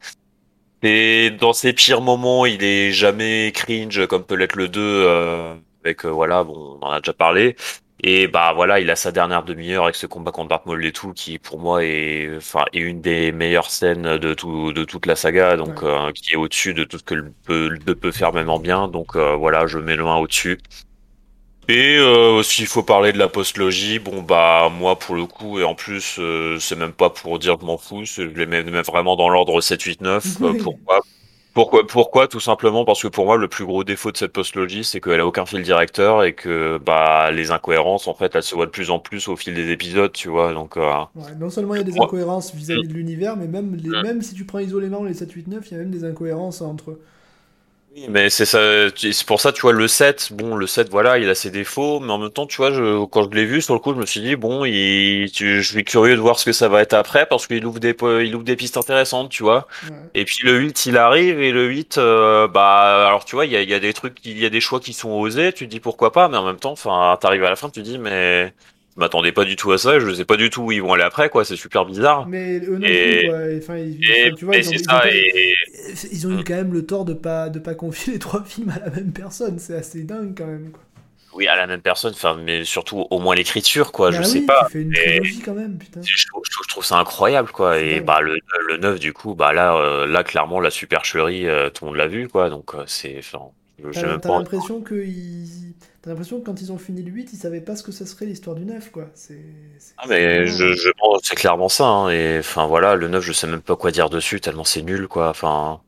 et 0.83 1.31
dans 1.31 1.53
ses 1.53 1.73
pires 1.73 2.01
moments, 2.01 2.45
il 2.45 2.63
est 2.63 2.91
jamais 2.91 3.51
cringe 3.53 4.07
comme 4.07 4.23
peut 4.25 4.35
l'être 4.35 4.55
le 4.55 4.67
2 4.69 4.79
euh, 4.81 5.55
avec 5.83 6.05
euh, 6.05 6.09
voilà, 6.09 6.43
bon, 6.43 6.77
on 6.81 6.85
en 6.85 6.91
a 6.91 6.99
déjà 7.01 7.13
parlé. 7.13 7.55
Et 8.01 8.27
bah 8.29 8.53
voilà, 8.55 8.79
il 8.79 8.89
a 8.89 8.95
sa 8.95 9.11
dernière 9.11 9.43
demi-heure 9.43 9.83
avec 9.83 9.95
ce 9.95 10.07
combat 10.07 10.31
contre 10.31 10.49
Darth 10.49 10.65
Maul 10.65 10.85
et 10.85 10.93
tout, 10.93 11.11
qui 11.11 11.37
pour 11.37 11.59
moi 11.59 11.83
est 11.83 12.29
enfin 12.37 12.63
est 12.71 12.79
une 12.79 13.01
des 13.01 13.33
meilleures 13.33 13.69
scènes 13.69 14.17
de 14.17 14.33
tout 14.33 14.71
de 14.71 14.85
toute 14.85 15.05
la 15.05 15.17
saga, 15.17 15.57
donc 15.57 15.83
euh, 15.83 16.11
qui 16.13 16.31
est 16.31 16.37
au-dessus 16.37 16.73
de 16.73 16.85
tout 16.85 16.97
ce 16.97 17.03
que 17.03 17.13
le 17.15 17.33
2 17.47 17.67
le 17.69 17.77
deux 17.79 17.95
peut 17.95 18.11
faire 18.11 18.31
même 18.31 18.49
en 18.49 18.59
bien. 18.59 18.87
Donc 18.87 19.17
euh, 19.17 19.35
voilà, 19.35 19.67
je 19.67 19.79
mets 19.79 19.97
le 19.97 20.05
1 20.05 20.15
au-dessus. 20.15 20.59
Et 21.69 21.99
euh, 21.99 22.41
s'il 22.41 22.65
faut 22.65 22.81
parler 22.81 23.13
de 23.13 23.19
la 23.19 23.27
postlogie, 23.27 23.99
bon 23.99 24.23
bah 24.23 24.71
moi 24.75 24.97
pour 24.97 25.13
le 25.13 25.27
coup 25.27 25.59
et 25.59 25.63
en 25.63 25.75
plus 25.75 26.15
euh, 26.17 26.57
c'est 26.59 26.75
même 26.75 26.93
pas 26.93 27.11
pour 27.11 27.37
dire 27.37 27.57
que 27.57 27.61
je 27.61 27.65
m'en 27.67 27.77
fous, 27.77 28.05
je 28.05 28.23
les 28.23 28.47
mets 28.47 28.63
vraiment 28.81 29.15
dans 29.15 29.29
l'ordre 29.29 29.61
7 29.61 29.79
8 29.79 30.01
9 30.01 30.25
euh, 30.41 30.51
Oui. 30.51 30.57
pourquoi 30.63 31.01
pourquoi 31.53 31.85
pourquoi 31.85 32.27
tout 32.27 32.39
simplement? 32.39 32.85
Parce 32.85 33.03
que 33.03 33.07
pour 33.07 33.25
moi 33.25 33.37
le 33.37 33.47
plus 33.47 33.65
gros 33.65 33.83
défaut 33.83 34.11
de 34.11 34.17
cette 34.17 34.33
postlogie 34.33 34.83
c'est 34.83 34.99
qu'elle 34.99 35.19
a 35.19 35.27
aucun 35.27 35.45
fil 35.45 35.61
directeur 35.61 36.23
et 36.23 36.33
que 36.33 36.79
bah 36.83 37.29
les 37.29 37.51
incohérences 37.51 38.07
en 38.07 38.15
fait 38.15 38.33
elles 38.33 38.41
se 38.41 38.55
voient 38.55 38.65
de 38.65 38.71
plus 38.71 38.89
en 38.89 38.97
plus 38.97 39.27
au 39.27 39.35
fil 39.35 39.53
des 39.53 39.69
épisodes, 39.69 40.11
tu 40.11 40.27
vois. 40.27 40.53
Donc 40.53 40.75
euh, 40.75 40.89
Ouais, 41.15 41.35
non 41.39 41.51
seulement 41.51 41.75
il 41.75 41.77
y 41.77 41.81
a 41.81 41.83
des 41.83 41.99
incohérences 41.99 42.55
vis-à-vis 42.55 42.87
de 42.87 42.93
l'univers, 42.93 43.37
mais 43.37 43.45
même, 43.45 43.75
les, 43.75 43.89
même 44.01 44.23
si 44.23 44.33
tu 44.33 44.43
prends 44.43 44.57
isolément 44.57 45.03
les 45.03 45.13
7, 45.13 45.31
8, 45.31 45.47
9, 45.47 45.67
il 45.69 45.73
y 45.73 45.75
a 45.75 45.79
même 45.79 45.91
des 45.91 46.03
incohérences 46.03 46.63
entre 46.63 46.91
eux. 46.91 47.01
Mais 48.07 48.29
c'est 48.29 48.45
ça, 48.45 48.89
c'est 48.95 49.25
pour 49.25 49.39
ça, 49.41 49.51
tu 49.51 49.61
vois, 49.61 49.73
le 49.73 49.87
7, 49.87 50.33
bon, 50.33 50.55
le 50.55 50.65
7, 50.67 50.89
voilà, 50.89 51.17
il 51.19 51.29
a 51.29 51.35
ses 51.35 51.51
défauts, 51.51 51.99
mais 51.99 52.11
en 52.11 52.17
même 52.17 52.31
temps, 52.31 52.47
tu 52.47 52.57
vois, 52.57 52.71
je, 52.71 53.05
quand 53.05 53.23
je 53.29 53.35
l'ai 53.35 53.45
vu, 53.45 53.61
sur 53.61 53.73
le 53.75 53.79
coup, 53.79 53.93
je 53.93 53.99
me 53.99 54.05
suis 54.05 54.21
dit, 54.21 54.35
bon, 54.35 54.65
il, 54.65 55.29
tu- 55.31 55.61
je 55.61 55.71
suis 55.71 55.83
curieux 55.83 56.15
de 56.15 56.21
voir 56.21 56.39
ce 56.39 56.45
que 56.45 56.51
ça 56.51 56.69
va 56.69 56.81
être 56.81 56.93
après, 56.93 57.27
parce 57.27 57.45
qu'il 57.45 57.65
ouvre 57.65 57.79
des, 57.79 57.95
il 58.23 58.35
ouvre 58.35 58.43
des 58.43 58.55
pistes 58.55 58.77
intéressantes, 58.77 59.29
tu 59.29 59.43
vois. 59.43 59.67
Ouais. 59.81 60.11
Et 60.15 60.25
puis 60.25 60.39
le 60.43 60.57
8, 60.59 60.85
il 60.87 60.97
arrive, 60.97 61.39
et 61.39 61.51
le 61.51 61.67
8, 61.67 61.97
euh, 61.99 62.47
bah, 62.47 63.07
alors, 63.07 63.25
tu 63.25 63.35
vois, 63.35 63.45
il 63.45 63.51
y 63.51 63.55
a, 63.57 63.61
il 63.61 63.69
y 63.69 63.73
a 63.75 63.79
des 63.79 63.93
trucs, 63.93 64.17
il 64.25 64.39
y 64.39 64.45
a 64.45 64.49
des 64.49 64.61
choix 64.61 64.79
qui 64.79 64.93
sont 64.93 65.11
osés, 65.11 65.53
tu 65.53 65.65
te 65.65 65.71
dis 65.71 65.79
pourquoi 65.79 66.11
pas, 66.11 66.29
mais 66.29 66.37
en 66.37 66.45
même 66.45 66.57
temps, 66.59 66.71
enfin, 66.71 67.17
t'arrives 67.21 67.43
à 67.43 67.49
la 67.49 67.55
fin, 67.55 67.69
tu 67.69 67.81
te 67.81 67.85
dis, 67.85 67.99
mais, 67.99 68.53
je 68.99 69.05
m'attendais 69.05 69.31
pas 69.31 69.45
du 69.45 69.55
tout 69.55 69.71
à 69.71 69.77
ça, 69.77 69.97
je 69.97 70.13
sais 70.13 70.25
pas 70.25 70.35
du 70.35 70.49
tout 70.49 70.63
où 70.63 70.71
ils 70.73 70.81
vont 70.81 70.91
aller 70.93 71.03
après, 71.03 71.29
quoi, 71.29 71.45
c'est 71.45 71.55
super 71.55 71.85
bizarre. 71.85 72.27
Mais 72.27 72.59
eux 72.59 72.77
non 72.77 72.85
Et- 72.85 73.19
plus, 73.19 73.29
quoi. 73.29 73.37
Enfin, 73.57 73.77
ils, 73.77 74.03
Et, 74.11 74.33
tu 74.35 74.43
vois, 74.43 74.57
et 74.57 74.59
ils 74.59 74.67
ont, 74.81 74.83
pas- 74.87 75.09
ils 75.09 76.25
eu 76.25 76.27
Mm. 76.27 76.43
quand 76.43 76.55
même 76.55 76.73
le 76.73 76.85
tort 76.85 77.05
de 77.05 77.13
pas, 77.13 77.47
de 77.49 77.59
pas 77.59 77.75
confier 77.75 78.13
les 78.13 78.19
trois 78.19 78.43
films 78.45 78.71
à 78.75 78.79
la 78.79 78.89
même 78.95 79.13
personne. 79.13 79.57
C'est 79.57 79.75
assez 79.75 80.03
dingue 80.03 80.33
quand 80.37 80.45
même. 80.47 80.71
Quoi. 80.71 80.81
oui, 81.33 81.47
à 81.47 81.55
la 81.55 81.65
même 81.67 81.79
personne, 81.81 82.11
enfin, 82.13 82.37
mais 82.43 82.65
surtout, 82.65 83.07
au 83.09 83.19
moins 83.19 83.35
l'écriture, 83.35 83.93
quoi, 83.93 84.09
Bah 84.11 84.17
je 84.17 84.21
oui, 84.23 84.27
sais 84.27 84.41
pas. 84.41 84.65
Tu 84.65 84.73
fais 84.73 84.81
une 84.81 84.89
mais- 84.89 84.97
trilogie 84.97 85.39
quand 85.39 85.53
même, 85.53 85.77
putain. 85.77 86.01
Je 86.03 86.27
trouve, 86.27 86.41
je 86.45 86.51
trouve- 86.51 86.65
je 86.67 86.69
trouve 86.73 86.85
ça 86.85 86.97
incroyable 86.97 87.49
quoi 87.51 87.79
et 87.79 88.01
bah 88.01 88.19
le, 88.19 88.35
le 88.67 88.77
9 88.77 88.99
du 88.99 89.13
coup 89.13 89.33
bah 89.33 89.53
là 89.53 89.75
euh, 89.77 90.05
là 90.07 90.23
clairement 90.25 90.59
la 90.59 90.71
supercherie 90.71 91.47
euh, 91.47 91.69
tout 91.69 91.85
le 91.85 91.91
monde 91.91 91.97
l'a 91.97 92.07
vu 92.07 92.27
quoi 92.27 92.49
donc 92.49 92.75
euh, 92.75 92.83
c'est 92.85 93.15
enfin 93.19 93.39
j'ai 93.91 94.01
même 94.03 94.19
pas 94.19 94.37
l'impression 94.37 94.81
que 94.81 94.95
T'as 96.09 96.13
l'impression 96.15 96.39
que 96.39 96.45
quand 96.47 96.59
ils 96.59 96.71
ont 96.71 96.79
fini 96.79 97.03
le 97.03 97.11
8, 97.11 97.33
ils 97.33 97.37
savaient 97.37 97.61
pas 97.61 97.75
ce 97.75 97.83
que 97.83 97.91
ça 97.91 98.03
serait 98.07 98.25
l'histoire 98.25 98.55
du 98.55 98.65
9, 98.65 98.89
quoi. 98.89 99.11
C'est. 99.13 99.37
c'est- 99.77 99.93
ah, 99.99 100.07
mais 100.09 100.47
je, 100.47 100.73
je 100.73 100.89
c'est 101.21 101.35
clairement 101.35 101.69
ça 101.69 101.85
hein, 101.85 102.09
et 102.09 102.39
enfin 102.39 102.65
voilà 102.65 102.95
le 102.95 103.07
9 103.09 103.23
je 103.23 103.31
sais 103.31 103.45
même 103.45 103.61
pas 103.61 103.75
quoi 103.75 103.91
dire 103.91 104.09
dessus 104.09 104.41
tellement 104.41 104.63
c'est 104.63 104.81
nul 104.81 105.07
quoi 105.07 105.29
enfin 105.29 105.81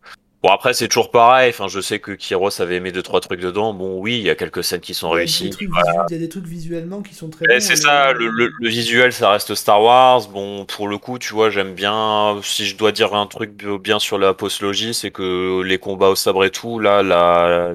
bon 0.44 0.50
après 0.50 0.74
c'est 0.74 0.88
toujours 0.88 1.11
pareil 1.11 1.50
enfin 1.52 1.68
je 1.68 1.80
sais 1.82 2.00
que 2.00 2.11
Kiros 2.11 2.61
avait 2.61 2.78
aimé 2.78 2.92
deux 2.92 3.03
trois 3.03 3.20
trucs 3.22 3.40
dedans 3.40 3.74
bon 3.74 4.00
oui 4.00 4.18
il 4.18 4.24
y 4.24 4.30
a 4.30 4.36
quelques 4.36 4.64
scènes 4.64 4.80
qui 4.82 4.94
sont 4.94 5.10
réussies 5.10 5.52
voilà. 5.70 6.06
Il 6.10 6.14
y 6.14 6.16
a 6.16 6.20
des 6.20 6.30
trucs 6.30 6.45
visuellement 6.45 7.02
qui 7.02 7.14
sont 7.14 7.30
très 7.30 7.45
bons. 7.45 7.60
c'est 7.60 7.76
ça, 7.76 8.11
le, 8.14 8.28
le, 8.28 8.52
le 8.60 8.70
visuel, 8.70 9.14
ça 9.14 9.30
reste 9.32 9.53
Star 9.56 9.82
Wars. 9.82 10.28
Bon, 10.30 10.66
pour 10.66 10.88
le 10.88 10.98
coup, 10.98 11.20
tu 11.20 11.34
vois, 11.34 11.50
j'aime 11.50 11.74
bien. 11.74 12.40
Si 12.44 12.66
je 12.66 12.76
dois 12.76 12.92
dire 12.92 13.14
un 13.14 13.28
truc 13.28 13.52
bi- 13.52 13.78
bien 13.80 14.00
sur 14.00 14.18
la 14.18 14.34
postlogie, 14.34 14.94
c'est 14.94 15.11
que 15.11 15.61
les 15.61 15.78
combats 15.78 16.10
au 16.10 16.16
sabre 16.16 16.44
et 16.44 16.50
tout, 16.50 16.80
là, 16.80 17.03
là, 17.03 17.74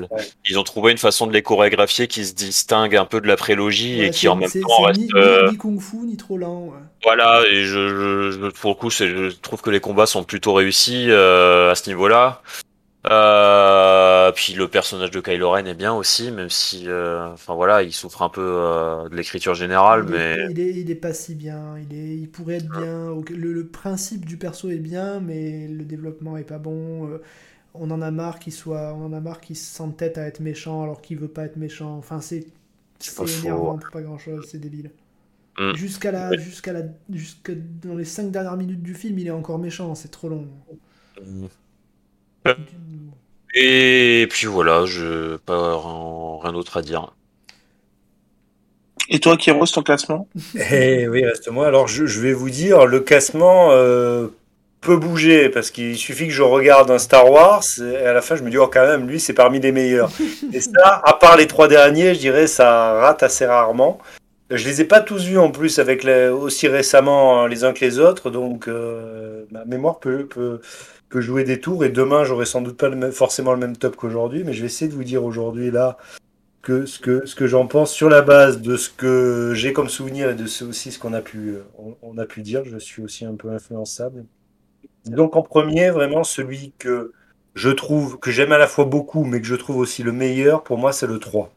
ils 0.48 0.58
ont 0.58 0.62
trouvé 0.64 0.92
une 0.92 0.98
façon 0.98 1.26
de 1.26 1.32
les 1.32 1.42
chorégraphier 1.42 2.08
qui 2.08 2.24
se 2.24 2.34
distingue 2.34 2.96
un 2.96 3.04
peu 3.06 3.20
de 3.20 3.26
la 3.28 3.36
prélogie 3.36 3.98
Ouais, 4.00 4.06
et 4.08 4.10
qui 4.10 4.28
en 4.28 4.36
même 4.36 4.50
temps 4.50 4.68
c'est 4.78 4.86
reste. 4.86 5.00
ni, 5.00 5.08
euh, 5.14 5.46
ni, 5.46 5.52
ni 5.52 5.56
kung 5.56 5.80
fu, 5.80 5.96
ni 5.98 6.16
trop 6.16 6.36
lent. 6.36 6.72
Voilà, 7.02 7.42
et 7.46 7.64
je, 7.64 8.50
pour 8.50 8.70
le 8.70 8.74
coup, 8.76 8.90
je 8.90 9.30
trouve 9.40 9.62
que 9.62 9.70
les 9.70 9.80
combats 9.80 10.06
sont 10.06 10.24
plutôt 10.24 10.54
réussis 10.54 11.06
euh, 11.10 11.70
à 11.70 11.74
ce 11.74 11.88
niveau-là. 11.88 12.42
Euh, 13.08 14.32
puis 14.32 14.54
le 14.54 14.68
personnage 14.68 15.12
de 15.12 15.20
Kylo 15.20 15.50
Ren 15.50 15.66
est 15.66 15.74
bien 15.74 15.94
aussi, 15.94 16.30
même 16.32 16.50
si, 16.50 16.88
euh, 16.88 17.28
enfin 17.32 17.54
voilà, 17.54 17.82
il 17.84 17.92
souffre 17.92 18.22
un 18.22 18.30
peu 18.30 18.42
de 19.10 19.16
l'écriture 19.16 19.54
générale, 19.54 20.04
il, 20.04 20.10
mais 20.10 20.36
est, 20.38 20.50
il, 20.50 20.60
est, 20.60 20.70
il 20.80 20.90
est 20.90 20.94
pas 20.94 21.12
si 21.14 21.34
bien. 21.34 21.78
Il, 21.78 21.94
est, 21.94 22.16
il 22.16 22.30
pourrait 22.30 22.56
être 22.56 22.70
bien. 22.70 23.10
Ok, 23.10 23.30
Le, 23.30 23.52
le 23.52 23.68
principe 23.68 24.24
du 24.24 24.36
perso 24.38 24.70
est 24.70 24.78
bien, 24.78 25.20
mais 25.20 25.68
le 25.68 25.84
développement 25.84 26.36
est 26.36 26.44
pas 26.44 26.58
bon. 26.58 27.18
On 27.74 27.90
en 27.90 28.02
a 28.02 28.10
marre 28.10 28.38
qu'il 28.40 28.52
soit, 28.52 28.94
on 28.94 29.06
en 29.06 29.12
a 29.12 29.20
marre 29.20 29.40
qu'il 29.40 29.56
s'entête 29.56 30.18
à 30.18 30.26
être 30.26 30.40
méchant 30.40 30.82
alors 30.82 31.02
qu'il 31.02 31.18
veut 31.18 31.28
pas 31.28 31.44
être 31.44 31.56
méchant. 31.56 31.96
Enfin, 31.98 32.20
c'est 32.20 32.46
C'est 32.98 33.28
énervant 33.38 33.78
pour 33.78 33.90
pas 33.90 34.02
grand 34.02 34.18
chose. 34.18 34.46
C'est 34.50 34.58
débile. 34.58 34.92
Mm. 35.58 35.74
Jusqu'à 35.74 36.12
la, 36.12 36.36
jusqu'à 36.36 36.72
la, 36.72 36.82
jusqu'à 37.10 37.52
dans 37.82 37.94
les 37.94 38.04
cinq 38.04 38.30
dernières 38.30 38.56
minutes 38.56 38.82
du 38.82 38.94
film, 38.94 39.18
il 39.18 39.26
est 39.26 39.30
encore 39.30 39.58
méchant. 39.58 39.94
C'est 39.94 40.10
trop 40.10 40.28
long. 40.28 40.46
Et 43.54 44.26
puis 44.30 44.46
voilà, 44.46 44.84
je 44.84 45.36
pas 45.36 45.80
rien, 45.80 46.38
rien 46.42 46.52
d'autre 46.52 46.76
à 46.76 46.82
dire. 46.82 47.12
Et 49.08 49.20
toi, 49.20 49.36
Kiros, 49.36 49.66
ton 49.66 49.82
classement? 49.82 50.28
Eh 50.70 51.08
oui, 51.08 51.24
reste 51.24 51.48
moi. 51.48 51.66
Alors, 51.66 51.86
je, 51.86 52.06
je 52.06 52.20
vais 52.20 52.32
vous 52.32 52.50
dire, 52.50 52.86
le 52.86 53.00
classement 53.00 53.70
euh, 53.70 54.28
peut 54.80 54.96
bouger 54.96 55.48
parce 55.48 55.70
qu'il 55.70 55.96
suffit 55.96 56.26
que 56.26 56.32
je 56.32 56.42
regarde 56.42 56.90
un 56.90 56.98
Star 56.98 57.30
Wars 57.30 57.62
et 57.80 57.96
à 57.96 58.12
la 58.12 58.20
fin, 58.20 58.34
je 58.34 58.42
me 58.42 58.50
dis, 58.50 58.58
oh, 58.58 58.66
quand 58.66 58.84
même, 58.84 59.08
lui, 59.08 59.20
c'est 59.20 59.32
parmi 59.32 59.60
les 59.60 59.72
meilleurs. 59.72 60.10
Et 60.52 60.60
ça, 60.60 61.00
à 61.04 61.12
part 61.14 61.36
les 61.36 61.46
trois 61.46 61.68
derniers, 61.68 62.14
je 62.14 62.20
dirais, 62.20 62.46
ça 62.46 62.94
rate 62.94 63.22
assez 63.22 63.46
rarement. 63.46 63.98
Je 64.50 64.64
les 64.68 64.80
ai 64.80 64.84
pas 64.84 65.00
tous 65.00 65.24
vus 65.24 65.38
en 65.38 65.50
plus 65.50 65.78
avec 65.80 66.04
les- 66.04 66.28
aussi 66.28 66.68
récemment 66.68 67.42
hein, 67.42 67.48
les 67.48 67.64
uns 67.64 67.72
que 67.72 67.84
les 67.84 67.98
autres, 67.98 68.30
donc 68.30 68.68
euh, 68.68 69.44
ma 69.50 69.64
mémoire 69.64 69.98
peut, 69.98 70.26
peut, 70.26 70.60
que 71.08 71.20
jouer 71.20 71.42
des 71.44 71.60
tours. 71.60 71.84
Et 71.84 71.88
demain, 71.88 72.22
j'aurai 72.24 72.46
sans 72.46 72.62
doute 72.62 72.76
pas 72.76 72.90
forcément 73.10 73.52
le 73.52 73.58
même 73.58 73.76
top 73.76 73.96
qu'aujourd'hui, 73.96 74.44
mais 74.44 74.52
je 74.52 74.60
vais 74.60 74.66
essayer 74.66 74.88
de 74.90 74.94
vous 74.94 75.02
dire 75.04 75.24
aujourd'hui 75.24 75.70
là 75.72 75.96
que 76.62 76.86
ce 76.86 77.00
que, 77.00 77.26
ce 77.26 77.34
que 77.36 77.46
j'en 77.48 77.66
pense 77.68 77.92
sur 77.92 78.10
la 78.10 78.22
base 78.22 78.62
de 78.62 78.76
ce 78.76 78.90
que 78.90 79.52
j'ai 79.54 79.72
comme 79.74 79.88
souvenir 79.90 80.30
et 80.30 80.34
de 80.36 80.46
ce 80.46 80.64
aussi 80.64 80.92
ce 80.92 80.98
qu'on 81.00 81.14
a 81.14 81.22
pu, 81.22 81.50
euh, 81.56 81.62
on, 81.78 81.96
on 82.02 82.18
a 82.18 82.26
pu 82.26 82.42
dire. 82.42 82.64
Je 82.66 82.78
suis 82.78 83.02
aussi 83.02 83.24
un 83.26 83.36
peu 83.36 83.50
influençable. 83.50 84.26
Donc 85.06 85.36
en 85.36 85.42
premier, 85.42 85.90
vraiment 85.90 86.24
celui 86.24 86.74
que 86.78 87.12
je 87.56 87.70
trouve, 87.70 88.18
que 88.20 88.30
j'aime 88.32 88.52
à 88.52 88.58
la 88.58 88.68
fois 88.68 88.86
beaucoup, 88.86 89.24
mais 89.24 89.40
que 89.40 89.48
je 89.48 89.56
trouve 89.56 89.78
aussi 89.78 90.02
le 90.04 90.12
meilleur, 90.12 90.64
pour 90.64 90.78
moi, 90.78 90.92
c'est 90.92 91.08
le 91.08 91.18
3. 91.20 91.55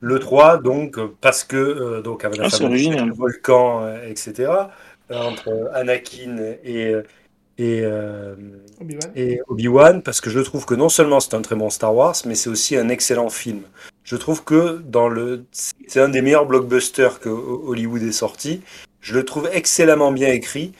Le 0.00 0.18
3, 0.18 0.58
donc, 0.58 0.98
parce 1.20 1.44
que, 1.44 1.56
euh, 1.56 2.02
donc, 2.02 2.24
avec 2.24 2.38
la 2.38 2.44
Ah, 2.46 2.50
scène 2.50 2.72
du 3.04 3.10
volcan, 3.12 3.82
euh, 3.84 4.08
etc., 4.08 4.70
euh, 5.10 5.18
entre 5.20 5.70
Anakin 5.74 6.36
et, 6.64 6.94
et, 7.58 7.80
euh, 7.82 8.34
Obi-Wan. 8.80 9.10
et 9.16 9.40
Obi-Wan, 9.48 10.02
parce 10.02 10.20
que 10.20 10.30
je 10.30 10.38
trouve 10.40 10.64
que 10.66 10.74
non 10.74 10.88
seulement 10.88 11.18
c'est 11.20 11.34
un 11.34 11.42
très 11.42 11.56
bon 11.56 11.70
Star 11.70 11.94
Wars, 11.94 12.14
mais 12.26 12.34
c'est 12.36 12.50
aussi 12.50 12.76
un 12.76 12.88
excellent 12.88 13.30
film. 13.30 13.62
Je 14.04 14.16
trouve 14.16 14.44
que 14.44 14.78
dans 14.84 15.08
le, 15.08 15.44
c'est 15.52 16.00
un 16.00 16.08
des 16.08 16.22
meilleurs 16.22 16.46
blockbusters 16.46 17.18
que 17.20 17.28
Ho- 17.28 17.64
Hollywood 17.66 18.02
ait 18.02 18.12
sorti. 18.12 18.62
Je 19.00 19.14
le 19.14 19.24
trouve 19.24 19.48
excellemment 19.52 20.12
bien 20.12 20.28
écrit 20.28 20.72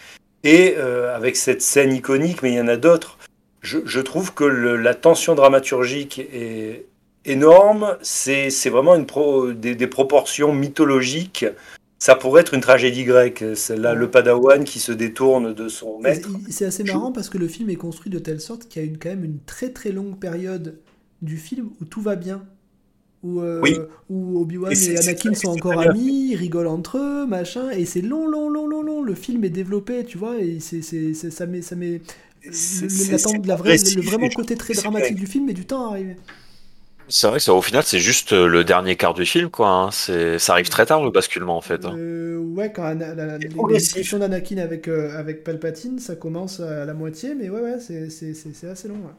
et 0.45 0.75
euh, 0.79 1.15
avec 1.17 1.37
cette 1.37 1.63
scène 1.63 1.93
iconique, 1.93 2.43
mais 2.43 2.53
il 2.53 2.57
y 2.57 2.61
en 2.61 2.69
a 2.69 2.77
d'autres. 2.77 3.19
Je, 3.61 3.79
je 3.85 4.01
trouve 4.01 4.33
que 4.35 4.45
le- 4.45 4.77
la 4.77 4.95
tension 4.95 5.35
dramaturgique 5.35 6.21
est 6.21 6.87
énorme. 7.25 7.97
C'est 8.03 8.51
vraiment 8.71 8.95
une 8.97 9.07
pro- 9.07 9.53
des, 9.53 9.75
des 9.75 9.87
proportions 9.87 10.53
mythologiques. 10.53 11.45
Ça 12.01 12.15
pourrait 12.15 12.43
être 12.43 12.55
une 12.55 12.61
tragédie 12.61 13.05
grecque. 13.05 13.45
C'est 13.55 13.77
là 13.77 13.95
le 13.95 14.11
Padawan 14.11 14.63
qui 14.65 14.79
se 14.79 14.93
détourne 14.93 15.53
de 15.53 15.69
son 15.69 15.99
maître. 15.99 16.31
c'est 16.49 16.65
assez 16.65 16.85
marrant 16.85 17.11
parce 17.13 17.29
que 17.29 17.39
le 17.39 17.49
film 17.49 17.71
est 17.71 17.77
construit 17.77 18.11
de 18.11 18.19
telle 18.21 18.41
sorte 18.41 18.69
qu'il 18.69 18.83
y 18.83 18.85
a 18.85 18.89
une, 18.89 18.99
quand 18.99 19.09
même 19.09 19.25
une 19.25 19.39
très 19.47 19.71
très 19.71 19.91
longue 19.91 20.19
période 20.19 20.79
du 21.23 21.37
film 21.37 21.71
où 21.81 21.85
tout 21.85 22.01
va 22.01 22.15
bien. 22.17 22.45
Où, 23.25 23.41
euh, 23.41 23.59
Oui. 23.61 23.77
où 24.09 24.39
Obi-Wan 24.41 24.73
Et 24.73 24.97
Anakin 24.97 25.35
sont 25.35 25.49
encore 25.49 25.81
amis, 25.81 26.29
ils 26.31 26.37
rigolent 26.37 26.69
entre 26.69 26.99
eux, 26.99 27.27
machin, 27.27 27.69
et 27.71 27.85
c'est 27.85 28.01
long, 28.01 28.29
long, 28.29 28.49
long, 28.49 28.69
long, 28.69 28.83
long. 28.85 29.03
Le 29.03 29.15
film 29.17 29.43
est 29.43 29.51
développé, 29.51 30.05
tu 30.05 30.19
vois, 30.19 30.39
et 30.39 30.61
c'est, 30.61 30.83
ça 31.15 31.47
met, 31.47 31.61
ça 31.61 31.75
met 31.75 32.01
le, 32.45 33.47
la 33.49 33.57
vraie- 33.57 33.77
le, 33.97 34.03
vraiment 34.03 34.29
côté 34.29 34.55
très 34.55 34.75
dramatique 34.75 35.17
du 35.17 35.27
film 35.27 35.47
met 35.47 35.53
du 35.53 35.65
temps 35.67 35.89
à 35.89 35.95
arriver. 35.95 36.15
C'est 37.09 37.27
vrai 37.29 37.39
que 37.39 37.43
ça, 37.45 37.55
au 37.55 37.61
final, 37.63 37.83
c'est 37.85 37.99
juste 37.99 38.33
euh, 38.33 38.47
le 38.47 38.65
dernier 38.65 38.97
quart 38.97 39.13
du 39.15 39.27
film, 39.27 39.51
quoi. 39.51 39.69
hein. 39.69 39.91
C'est, 39.91 40.39
ça 40.39 40.53
arrive 40.53 40.69
très 40.69 40.87
tard 40.87 41.03
le 41.03 41.11
basculement, 41.11 41.57
en 41.57 41.61
fait. 41.61 41.85
hein. 41.85 41.95
Euh, 41.95 42.39
ouais, 42.39 42.73
quand 42.73 42.95
la, 42.95 43.15
la- 43.15 43.39
les 43.39 43.49
discussions 43.49 44.19
d'Anakin 44.19 44.59
avec, 44.59 44.89
euh, 44.89 45.17
avec 45.19 45.45
Palpatine, 45.45 45.99
ça 45.99 46.17
commence 46.17 46.61
à 46.61 46.85
la 46.85 46.95
moitié, 46.95 47.35
mais 47.35 47.49
ouais, 47.51 47.61
ouais, 47.61 47.81
c'est, 47.81 48.11
c'est, 48.11 48.35
c'est, 48.35 48.53
c'est 48.53 48.69
assez 48.69 48.89
long. 48.89 48.97
ouais. 49.07 49.13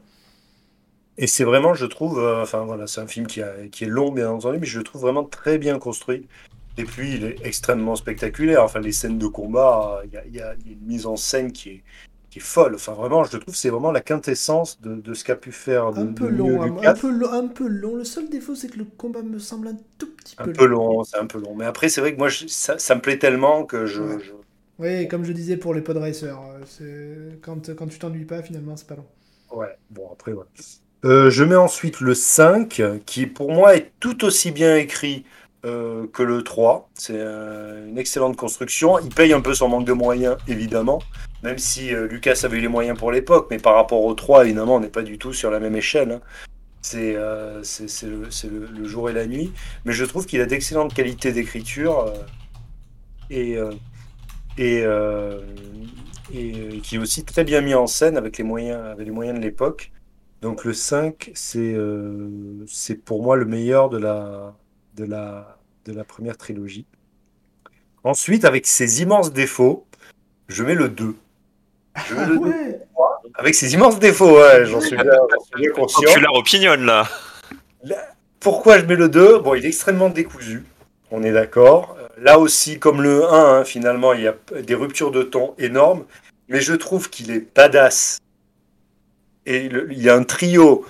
Et 1.18 1.28
c'est 1.28 1.44
vraiment, 1.44 1.74
je 1.74 1.86
trouve, 1.86 2.20
euh, 2.20 2.42
enfin 2.42 2.64
voilà, 2.66 2.88
c'est 2.88 3.02
un 3.02 3.08
film 3.08 3.28
qui, 3.28 3.42
a- 3.42 3.68
qui 3.70 3.84
est 3.84 3.88
long, 3.88 4.12
bien 4.12 4.30
entendu, 4.32 4.58
mais 4.60 4.66
je 4.68 4.78
le 4.78 4.84
trouve 4.84 5.02
vraiment 5.02 5.26
très 5.26 5.58
bien 5.58 5.78
construit. 5.80 6.28
Et 6.78 6.86
puis, 6.86 7.16
il 7.16 7.26
est 7.26 7.46
extrêmement 7.46 7.96
spectaculaire. 7.98 8.64
Enfin, 8.64 8.80
les 8.80 8.94
scènes 8.94 9.18
de 9.20 9.28
combat, 9.28 10.02
y 10.06 10.16
y 10.16 10.20
il 10.28 10.36
y 10.36 10.42
a 10.42 10.54
une 10.66 10.80
mise 10.88 11.06
en 11.06 11.18
scène 11.18 11.52
qui 11.52 11.70
est, 11.72 11.84
qui 12.40 12.46
est 12.46 12.46
folle. 12.46 12.76
Enfin, 12.76 12.94
vraiment, 12.94 13.24
je 13.24 13.38
trouve 13.38 13.56
c'est 13.56 13.70
vraiment 13.70 13.92
la 13.92 14.02
quintessence 14.02 14.80
de, 14.82 14.96
de 14.96 15.14
ce 15.14 15.24
qu'a 15.24 15.36
pu 15.36 15.52
faire 15.52 15.94
de, 15.94 16.04
Un 16.04 16.08
peu 16.08 16.30
long, 16.30 16.62
un, 16.64 16.92
peu 16.94 17.12
long, 17.12 17.32
un 17.32 17.48
peu 17.48 17.68
long. 17.68 17.96
Le 17.96 18.04
seul 18.04 18.28
défaut, 18.30 18.56
c'est 18.56 18.70
que 18.70 18.78
le 18.78 18.86
combat 18.86 19.22
me 19.22 19.38
semble 19.40 19.68
un 19.68 19.78
tout 20.00 20.16
petit 20.16 20.36
Un 20.40 20.48
peu 20.48 20.54
peu 20.54 20.66
long, 20.66 21.04
c'est 21.04 21.18
un 21.20 21.28
peu 21.28 21.40
long. 21.40 21.54
Mais 21.56 21.66
après, 21.66 21.88
c'est 21.88 22.02
vrai 22.02 22.14
que 22.14 22.18
moi, 22.18 22.30
je- 22.30 22.48
ça, 22.48 22.80
ça 22.80 22.96
me 22.96 23.02
plaît 23.02 23.20
tellement 23.20 23.64
que 23.64 23.86
je, 23.86 24.02
Ouais. 24.02 24.18
je- 24.18 24.34
Oui, 24.80 25.08
comme 25.10 25.24
je 25.26 25.34
disais 25.34 25.58
pour 25.58 25.74
les 25.74 25.82
pod 25.82 25.98
racers, 25.98 26.40
euh, 26.82 27.36
quand, 27.42 27.76
quand 27.76 27.88
tu 27.88 28.00
t'ennuies 28.00 28.26
pas, 28.26 28.42
finalement, 28.44 28.78
c'est 28.78 28.88
pas 28.88 28.96
long. 28.96 29.08
Ouais, 29.52 29.78
bon, 29.90 30.10
après, 30.12 30.34
voilà. 30.34 30.50
Euh, 31.06 31.30
je 31.30 31.44
mets 31.44 31.56
ensuite 31.56 32.02
le 32.02 32.14
5, 32.14 32.82
qui 33.06 33.26
pour 33.28 33.52
moi 33.52 33.76
est 33.76 33.94
tout 34.00 34.26
aussi 34.26 34.52
bien 34.52 34.78
écrit 34.78 35.26
euh, 35.66 36.08
que 36.14 36.24
le 36.24 36.44
3. 36.44 36.90
C'est 36.94 37.16
euh, 37.16 37.88
une 37.88 37.98
excellente 37.98 38.36
construction. 38.36 39.00
Il 39.00 39.10
paye 39.14 39.34
un 39.34 39.42
peu 39.42 39.54
son 39.54 39.70
manque 39.70 39.86
de 39.86 39.94
moyens, 39.94 40.38
évidemment, 40.48 41.02
même 41.44 41.58
si 41.58 41.94
euh, 41.94 42.08
Lucas 42.08 42.42
avait 42.44 42.58
eu 42.58 42.62
les 42.62 42.68
moyens 42.68 42.98
pour 42.98 43.12
l'époque, 43.12 43.48
mais 43.52 43.58
par 43.58 43.76
rapport 43.76 44.04
au 44.04 44.14
3, 44.14 44.46
évidemment, 44.46 44.76
on 44.76 44.80
n'est 44.80 44.88
pas 44.90 45.02
du 45.02 45.18
tout 45.18 45.34
sur 45.34 45.52
la 45.52 45.60
même 45.60 45.76
échelle. 45.76 46.12
hein. 46.12 46.22
C'est 46.82 47.14
le, 47.14 48.86
jour 48.86 49.10
et 49.10 49.14
la 49.14 49.28
nuit. 49.28 49.52
Mais 49.86 49.94
je 49.94 50.06
trouve 50.06 50.26
qu'il 50.26 50.42
a 50.42 50.46
d'excellentes 50.46 50.94
qualités 50.94 51.32
d'écriture 51.34 52.14
et, 53.30 53.58
et, 54.58 54.86
qui 56.82 56.96
est 56.96 56.98
aussi 56.98 57.26
très 57.26 57.44
bien 57.44 57.62
mis 57.62 57.76
en 57.76 57.86
scène 57.86 58.18
avec 58.18 58.38
les 58.38 58.44
moyens, 58.44 58.82
avec 58.86 59.06
les 59.06 59.12
moyens 59.12 59.38
de 59.38 59.44
l'époque. 59.44 59.92
Donc 60.42 60.64
le 60.64 60.74
5, 60.74 61.32
c'est 61.34 61.74
euh, 61.74 62.30
c'est 62.68 62.96
pour 62.96 63.22
moi 63.22 63.36
le 63.36 63.46
meilleur 63.46 63.90
de 63.90 63.98
la, 63.98 64.56
de, 65.00 65.06
la, 65.06 65.58
de 65.86 65.94
la 65.94 66.04
première 66.04 66.38
trilogie. 66.38 66.86
Ensuite, 68.04 68.44
avec 68.46 68.68
ses 68.68 69.02
immenses 69.02 69.32
défauts, 69.32 69.86
je 70.50 70.64
mets 70.64 70.76
le 70.76 70.90
2. 70.90 71.16
Je 72.08 72.14
mets 72.16 72.22
Ah 72.24 72.26
le 72.28 72.38
2. 72.38 72.46
ouais 72.46 72.82
Avec 73.36 73.56
ses 73.56 73.74
immenses 73.74 74.00
défauts, 74.00 74.38
ouais, 74.38 74.66
j'en 74.66 74.82
suis 74.82 74.96
bien, 74.98 75.06
bien 75.58 75.72
conscient. 75.72 76.02
Populaire 76.08 76.34
opinion, 76.34 76.76
là. 76.80 77.08
Pourquoi 78.40 78.80
je 78.80 78.86
mets 78.86 78.96
le 78.96 79.10
2 79.10 79.40
Bon, 79.40 79.56
il 79.56 79.66
est 79.66 79.70
extrêmement 79.70 80.10
décousu, 80.10 80.64
on 81.12 81.24
est 81.24 81.32
d'accord. 81.32 81.96
Euh, 81.98 82.06
Là 82.22 82.38
aussi, 82.38 82.80
comme 82.80 83.02
le 83.02 83.24
1, 83.24 83.60
hein, 83.60 83.64
finalement, 83.64 84.12
il 84.12 84.22
y 84.24 84.28
a 84.28 84.36
des 84.62 84.76
ruptures 84.76 85.12
de 85.12 85.24
ton 85.24 85.54
énormes, 85.58 86.04
mais 86.50 86.60
je 86.60 86.74
trouve 86.74 87.10
qu'il 87.10 87.32
est 87.32 87.54
badass. 87.56 88.20
Et 89.46 89.70
le- 89.70 89.90
il 89.94 90.02
y 90.04 90.10
a 90.10 90.16
un 90.16 90.24
trio 90.24 90.86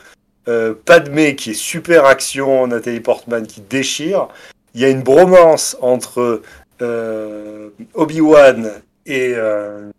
euh, 0.50 0.74
Padmé 0.86 1.36
qui 1.36 1.52
est 1.52 1.54
super 1.54 2.06
action, 2.06 2.68
Nathalie 2.68 3.00
Portman 3.00 3.46
qui 3.48 3.62
déchire. 3.62 4.28
Il 4.74 4.82
y 4.82 4.86
a 4.86 4.90
une 4.90 5.04
bromance 5.04 5.78
entre 5.82 6.42
euh, 6.82 7.70
Obi-Wan 7.94 8.72
et, 9.06 9.34
euh, 9.36 9.90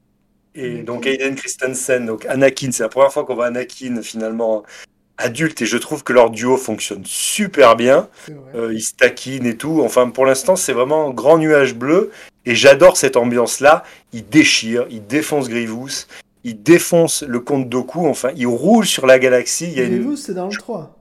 et 0.55 0.83
donc 0.83 1.07
Hayden 1.07 1.35
Christensen, 1.35 2.07
donc 2.07 2.27
Anakin. 2.27 2.73
C'est 2.73 2.83
la 2.83 2.89
première 2.89 3.12
fois 3.12 3.25
qu'on 3.25 3.35
voit 3.35 3.47
Anakin 3.47 4.03
finalement 4.03 4.65
adulte 5.20 5.62
et 5.62 5.67
je 5.67 5.77
trouve 5.77 6.03
que 6.03 6.12
leur 6.12 6.31
duo 6.31 6.57
fonctionne 6.57 7.03
super 7.05 7.77
bien. 7.77 8.09
Euh, 8.55 8.73
ils 8.73 8.83
se 8.83 8.95
taquinent 8.95 9.47
et 9.47 9.57
tout. 9.57 9.83
Enfin, 9.85 10.09
pour 10.11 10.27
l'instant, 10.27 10.57
c'est 10.57 10.73
vraiment 10.73 11.09
un 11.09 11.11
grand 11.11 11.39
nuage 11.39 11.75
bleu. 11.75 12.11
Et 12.47 12.55
j'adore 12.55 12.97
cette 12.97 13.17
ambiance-là. 13.17 13.85
Ils 14.12 14.27
déchirent, 14.27 14.87
ils 14.91 15.07
défoncent 15.07 15.49
Grievous, 15.49 16.07
ils 16.44 16.62
défoncent 16.62 17.23
le 17.23 17.41
comte 17.41 17.69
Doku. 17.69 18.07
Enfin, 18.07 18.31
ils 18.36 18.47
roulent 18.47 18.86
sur 18.86 19.07
la 19.07 19.19
galaxie. 19.19 19.67
Il 19.70 19.78
y 19.78 19.81
a 19.81 19.85
une... 19.85 20.17
C'est 20.17 20.35
dans 20.35 20.47
le 20.47 20.57
3. 20.57 20.99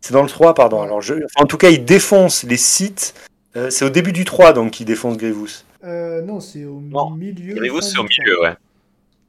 C'est 0.00 0.12
dans 0.12 0.22
le 0.22 0.28
3, 0.28 0.54
pardon. 0.54 0.82
Alors, 0.82 1.00
je... 1.00 1.14
enfin, 1.14 1.44
en 1.44 1.46
tout 1.46 1.56
cas, 1.56 1.70
ils 1.70 1.84
défoncent 1.84 2.44
les 2.44 2.56
sites. 2.56 3.14
Euh, 3.56 3.70
c'est 3.70 3.84
au 3.84 3.90
début 3.90 4.12
du 4.12 4.24
3, 4.24 4.52
donc, 4.52 4.72
qu'ils 4.72 4.86
défoncent 4.86 5.16
Grievous. 5.16 5.64
Euh, 5.84 6.22
non, 6.22 6.40
c'est 6.40 6.64
au 6.64 6.80
Non, 6.80 7.10
milieu. 7.10 7.54
Grievous, 7.54 7.82
c'est 7.82 7.98
au 7.98 8.04
milieu, 8.04 8.40
ouais. 8.42 8.54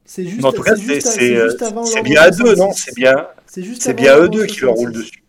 C'est 0.04 0.24
juste, 0.24 0.44
en 0.44 0.52
tout 0.52 0.62
cas, 0.62 0.76
c'est 0.76 0.82
c'est 0.82 0.94
juste, 0.94 1.08
c'est, 1.08 1.34
c'est 1.86 1.98
euh, 1.98 2.02
bien 2.02 2.22
à 2.22 2.30
deux, 2.30 2.54
66. 2.54 2.58
non 2.60 2.72
C'est 2.72 2.94
bien, 2.94 3.26
C'est 3.46 3.62
juste 3.64 3.88
eux 3.88 3.92
l'Ordre 3.92 4.28
deux 4.28 4.46
qui 4.46 4.60
leur 4.60 4.76
66. 4.76 4.76
roulent 4.76 4.92
dessus. 4.92 5.22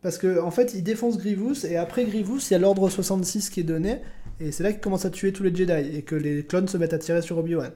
Parce 0.00 0.16
que 0.16 0.40
en 0.40 0.52
fait, 0.52 0.74
ils 0.74 0.82
défoncent 0.82 1.18
Grievous 1.18 1.66
et 1.66 1.76
après 1.76 2.04
Grievous, 2.04 2.38
il 2.48 2.52
y 2.52 2.54
a 2.54 2.58
l'ordre 2.58 2.88
66 2.88 3.50
qui 3.50 3.60
est 3.60 3.64
donné 3.64 4.00
et 4.40 4.52
c'est 4.52 4.62
là 4.62 4.70
qu'ils 4.70 4.80
commencent 4.80 5.04
à 5.04 5.10
tuer 5.10 5.32
tous 5.32 5.42
les 5.42 5.54
Jedi 5.54 5.96
et 5.96 6.02
que 6.02 6.14
les 6.14 6.44
clones 6.44 6.68
se 6.68 6.76
mettent 6.76 6.92
à 6.92 6.98
tirer 6.98 7.20
sur 7.20 7.36
Obi-Wan. 7.38 7.72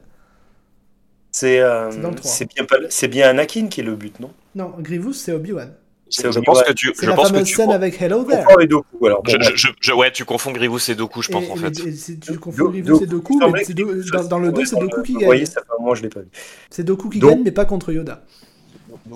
C'est 1.35 1.61
euh, 1.61 1.91
C'est 1.91 2.01
dans 2.01 2.11
le 2.11 2.15
3. 2.17 2.31
c'est 2.31 2.55
bien, 2.55 2.65
pas- 2.65 2.77
c'est 2.91 3.09
bien 3.09 3.29
Anakin 3.31 3.69
qui 3.69 3.81
est 3.81 3.85
le 3.85 3.95
but, 3.97 4.21
non? 4.21 4.31
Non, 4.55 4.75
Grievous, 4.79 5.15
c'est 5.15 5.33
Obi-Wan. 5.33 5.73
C'est 6.11 6.25
Je 6.25 6.29
Obi-Wan. 6.29 6.45
pense 6.45 6.63
que 6.63 6.73
tu, 6.75 6.93
C'est 6.95 7.07
je 7.07 7.11
la 7.11 7.17
pense 7.17 7.29
que 7.29 7.33
fameuse 7.33 7.49
tu, 7.49 7.55
scène 7.55 7.71
avec 7.71 8.01
Hello 8.03 8.23
There. 8.25 8.45
les 8.61 8.67
Doku, 8.67 9.07
alors. 9.07 9.23
Bon, 9.23 9.33
je, 9.41 9.57
je, 9.57 9.69
je- 9.81 9.93
ouais, 9.93 10.13
tu 10.13 10.27
confonds 10.27 10.53
Grievous 10.53 10.91
et 10.91 10.95
Doku, 10.95 11.23
je 11.23 11.31
pense, 11.31 11.45
Et- 11.45 11.51
en 11.51 11.57
et- 11.57 11.59
fait. 11.59 12.13
et 12.13 12.19
tu 12.19 12.39
confonds 12.39 12.65
Do- 12.65 12.69
Grievous 12.71 13.03
et 13.03 13.07
Doku, 13.07 13.41
mais 13.51 13.65
Do- 13.73 14.03
dans, 14.13 14.25
dans 14.25 14.39
le 14.39 14.53
2, 14.53 14.59
ouais, 14.61 14.67
c'est 14.67 14.79
Doku 14.79 15.03
qui 15.03 15.13
Vous 15.15 15.19
gagne. 15.21 15.27
voyez, 15.29 15.47
ça 15.47 15.63
moment, 15.79 15.95
je 15.95 16.03
l'ai 16.03 16.11
pas 16.11 16.21
vu. 16.21 16.29
C'est 16.69 16.83
Doku 16.85 17.09
qui 17.09 17.19
gagne, 17.19 17.41
mais 17.43 17.51
pas 17.51 17.65
contre 17.65 17.93
Yoda. 17.93 18.23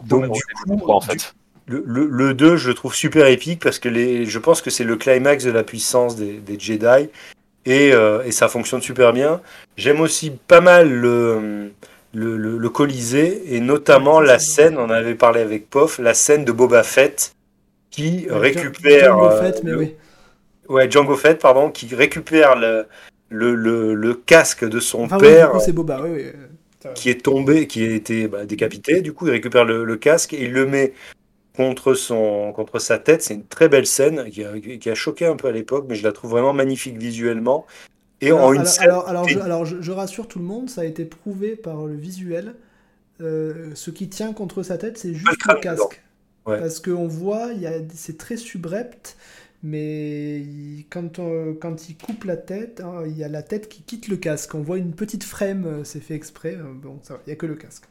Donc, 0.07 0.25
du 0.25 0.77
coup, 0.79 0.91
en 0.91 1.01
fait. 1.03 1.35
Le, 1.69 1.83
le, 1.85 2.07
le 2.07 2.33
2, 2.33 2.57
je 2.57 2.69
le 2.69 2.75
trouve 2.75 2.95
super 2.95 3.27
épique 3.27 3.61
parce 3.61 3.81
que 3.81 3.89
les, 3.89 4.25
je 4.25 4.39
pense 4.39 4.63
que 4.63 4.71
c'est 4.71 4.85
le 4.85 4.95
climax 4.95 5.43
de 5.43 5.51
la 5.51 5.65
puissance 5.65 6.15
des, 6.15 6.35
des 6.35 6.57
Jedi 6.61 7.09
et, 7.67 7.93
euh, 7.93 8.23
et 8.25 8.31
ça 8.31 8.47
fonctionne 8.47 8.81
super 8.81 9.13
bien. 9.13 9.41
J'aime 9.77 10.01
aussi 10.01 10.31
pas 10.31 10.61
mal 10.61 10.89
le, 10.89 11.73
le, 12.17 12.37
le- 12.37 12.57
le 12.59 12.69
Colisée 12.71 13.55
et 13.55 13.61
notamment 13.61 14.21
la 14.21 14.39
scène, 14.39 14.79
on 14.79 14.91
avait 14.91 15.15
parlé 15.15 15.41
avec 15.41 15.69
Pof, 15.69 15.99
la 15.99 16.15
scène 16.15 16.45
de 16.45 16.53
Boba 16.53 16.83
Fett 16.83 17.33
qui 17.91 18.27
Ouais, 18.31 18.39
récupère. 18.39 19.15
Django 19.19 19.27
euh, 19.31 19.41
Fett, 19.41 19.63
mais 19.65 19.71
le- 19.73 19.79
oui. 19.79 19.95
Ouais, 20.69 20.91
Django 20.91 21.15
Fett, 21.17 21.39
pardon, 21.41 21.71
qui 21.71 21.95
récupère 21.95 22.57
le, 22.57 22.87
le, 23.29 23.55
le, 23.55 23.95
le 23.95 24.15
casque 24.15 24.65
de 24.69 24.81
son 24.81 25.05
Enfin, 25.05 25.19
père 25.19 25.61
c'est 25.61 25.73
Boba, 25.73 26.01
oui, 26.03 26.11
oui. 26.15 26.23
euh, 26.87 26.93
qui 26.95 27.11
est 27.11 27.23
tombé, 27.23 27.67
qui 27.67 27.85
a 27.85 27.91
été 27.91 28.29
bah, 28.29 28.47
décapité. 28.47 29.01
Du 29.01 29.13
coup, 29.13 29.27
il 29.27 29.33
récupère 29.33 29.65
le, 29.65 29.85
le 29.85 29.97
casque 29.97 30.33
et 30.35 30.45
il 30.45 30.53
le 30.53 30.67
met 30.67 30.93
contre, 31.57 31.95
son, 31.95 32.53
contre 32.55 32.79
sa 32.79 32.99
tête. 32.99 33.23
C'est 33.23 33.35
une 33.35 33.47
très 33.47 33.69
belle 33.69 33.87
scène 33.87 34.31
qui 34.31 34.45
a, 34.45 34.59
qui 34.59 34.91
a 34.91 34.95
choqué 34.95 35.27
un 35.27 35.37
peu 35.37 35.49
à 35.49 35.53
l'époque, 35.53 35.87
mais 35.89 35.95
je 35.95 36.03
la 36.05 36.13
trouve 36.13 36.31
vraiment 36.33 36.53
magnifique 36.53 36.97
visuellement. 36.99 37.67
Et 38.21 38.33
alors, 38.33 38.49
en 38.49 38.53
une 38.53 38.61
alors, 38.61 38.67
scène. 38.67 38.85
alors, 38.85 39.09
alors, 39.09 39.29
je, 39.29 39.39
alors, 39.39 39.65
je- 39.65 39.81
je 39.83 39.93
rassure 39.93 40.29
tout 40.29 40.39
le 40.39 40.45
monde, 40.45 40.71
ça 40.71 40.83
a 40.83 40.85
été 40.85 41.05
prouvé 41.05 41.57
par 41.57 41.87
le 41.87 41.95
visuel. 41.95 42.55
Euh, 43.21 43.73
ce 43.75 43.91
qui 43.91 44.09
tient 44.11 44.33
contre 44.35 44.63
sa 44.63 44.79
tête, 44.79 44.99
c'est 44.99 45.15
juste 45.15 45.47
le 45.47 45.57
casque. 45.57 46.03
Ouais. 46.47 46.59
Parce 46.59 46.81
qu'on 46.81 47.09
voit, 47.09 47.51
c'est 47.95 48.19
très 48.19 48.37
subrepte, 48.37 49.17
mais 49.63 50.41
il- 50.41 50.87
quand, 50.91 51.19
on- 51.19 51.55
quand 51.55 51.89
il 51.91 51.99
coupe 51.99 52.25
la 52.25 52.37
tête, 52.39 52.81
hein, 52.83 53.05
il 53.07 53.17
y 53.19 53.25
a 53.25 53.29
la 53.29 53.43
tête 53.43 53.69
qui 53.69 53.83
quitte 53.83 54.09
le 54.09 54.17
casque. 54.17 54.55
On 54.55 54.63
voit 54.63 54.79
une 54.79 54.95
petite 54.95 55.25
frame, 55.25 55.67
euh, 55.67 55.85
c'est 55.85 56.01
fait 56.01 56.15
exprès. 56.15 56.57
euh, 56.57 56.73
Bon, 56.75 57.01
ça 57.03 57.15
va, 57.15 57.21
il 57.27 57.31
n'y 57.31 57.35
a 57.35 57.37
que 57.37 57.47
le 57.47 57.57
casque. 57.57 57.85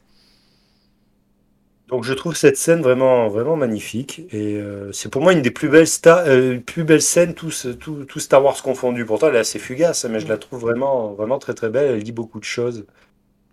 Donc 1.88 2.04
je 2.04 2.14
trouve 2.14 2.36
cette 2.36 2.58
scène 2.58 2.82
vraiment, 2.82 3.28
vraiment 3.28 3.56
magnifique. 3.56 4.22
Et 4.32 4.56
euh, 4.56 4.92
c'est 4.92 5.10
pour 5.10 5.22
moi 5.22 5.34
une 5.34 5.42
des 5.42 5.52
plus 5.52 5.70
belles, 5.70 5.88
euh, 6.08 6.60
plus 6.60 6.84
belles 6.84 7.02
scènes, 7.02 7.34
tous, 7.36 7.68
tout, 7.80 8.06
tout 8.06 8.20
Star 8.20 8.44
Wars 8.44 8.62
confondu. 8.64 9.06
Pourtant, 9.06 9.28
elle 9.30 9.36
est 9.36 9.40
assez 9.40 9.60
fugace, 9.60 10.06
mais 10.06 10.20
je 10.20 10.28
la 10.28 10.38
trouve 10.38 10.60
vraiment, 10.60 11.14
vraiment 11.14 11.38
très 11.38 11.54
très 11.54 11.70
belle. 11.70 11.92
Elle 11.92 12.04
dit 12.04 12.12
beaucoup 12.12 12.40
de 12.40 12.46
choses, 12.46 12.86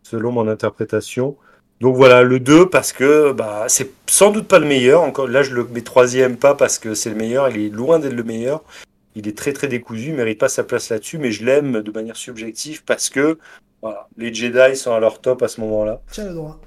selon 0.03 0.33
mon 0.33 0.49
interprétation. 0.49 1.37
Donc 1.81 1.97
voilà, 1.97 2.23
le 2.23 2.41
2, 2.41 2.71
parce 2.71 2.93
que 2.93 3.33
bah, 3.33 3.67
c'est 3.69 3.91
sans 4.07 4.31
doute 4.31 4.49
pas 4.49 4.59
le 4.59 4.67
meilleur. 4.67 5.03
Encore, 5.03 5.29
là, 5.29 5.43
je 5.43 5.53
le 5.53 5.65
mets 5.65 5.83
troisième 5.83 6.37
pas 6.37 6.55
parce 6.55 6.79
que 6.79 6.95
c'est 6.95 7.11
le 7.11 7.17
meilleur. 7.17 7.51
Il 7.51 7.67
est 7.67 7.69
loin 7.69 7.99
d'être 7.99 8.15
le 8.15 8.23
meilleur. 8.23 8.63
Il 9.15 9.29
est 9.29 9.37
très 9.37 9.53
très 9.53 9.69
décousu, 9.69 10.09
il 10.09 10.15
mérite 10.15 10.39
pas 10.39 10.49
sa 10.49 10.65
place 10.65 10.89
là-dessus, 10.89 11.19
mais 11.19 11.33
je 11.33 11.45
l'aime 11.45 11.83
de 11.83 11.91
manière 11.91 12.17
subjective 12.17 12.83
parce 12.85 13.11
que 13.11 13.39
voilà, 13.83 14.09
les 14.17 14.33
Jedi 14.33 14.75
sont 14.75 14.95
à 14.95 15.01
leur 15.01 15.21
top 15.21 15.43
à 15.43 15.49
ce 15.49 15.61
moment-là 15.61 16.01
Tiens 16.11 16.29
le 16.29 16.35
droit. 16.35 16.59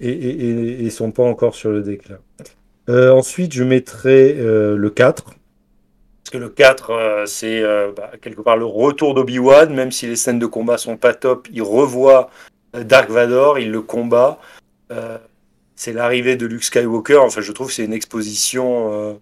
Et, 0.00 0.84
et 0.84 0.90
sont 0.90 1.10
pas 1.10 1.22
encore 1.22 1.54
sur 1.54 1.70
le 1.70 1.82
déclin. 1.82 2.18
Euh, 2.88 3.12
ensuite, 3.12 3.52
je 3.52 3.64
mettrai 3.64 4.36
euh, 4.38 4.76
le 4.76 4.90
4. 4.90 5.24
Parce 5.24 6.30
que 6.32 6.38
le 6.38 6.48
4, 6.48 6.90
euh, 6.90 7.26
c'est 7.26 7.62
bah, 7.96 8.12
quelque 8.20 8.40
part 8.40 8.56
le 8.56 8.64
retour 8.64 9.14
d'Obi-Wan, 9.14 9.72
même 9.74 9.92
si 9.92 10.06
les 10.06 10.16
scènes 10.16 10.38
de 10.38 10.46
combat 10.46 10.78
sont 10.78 10.96
pas 10.96 11.14
top, 11.14 11.48
il 11.52 11.62
revoit 11.62 12.30
Dark 12.74 13.10
Vador, 13.10 13.58
il 13.58 13.70
le 13.70 13.82
combat. 13.82 14.38
C'est 15.74 15.92
l'arrivée 15.92 16.36
de 16.36 16.46
Luke 16.46 16.64
Skywalker. 16.64 17.18
Enfin, 17.18 17.40
je 17.40 17.52
trouve 17.52 17.68
que 17.68 17.72
c'est 17.72 17.84
une 17.84 17.92
exposition 17.92 19.18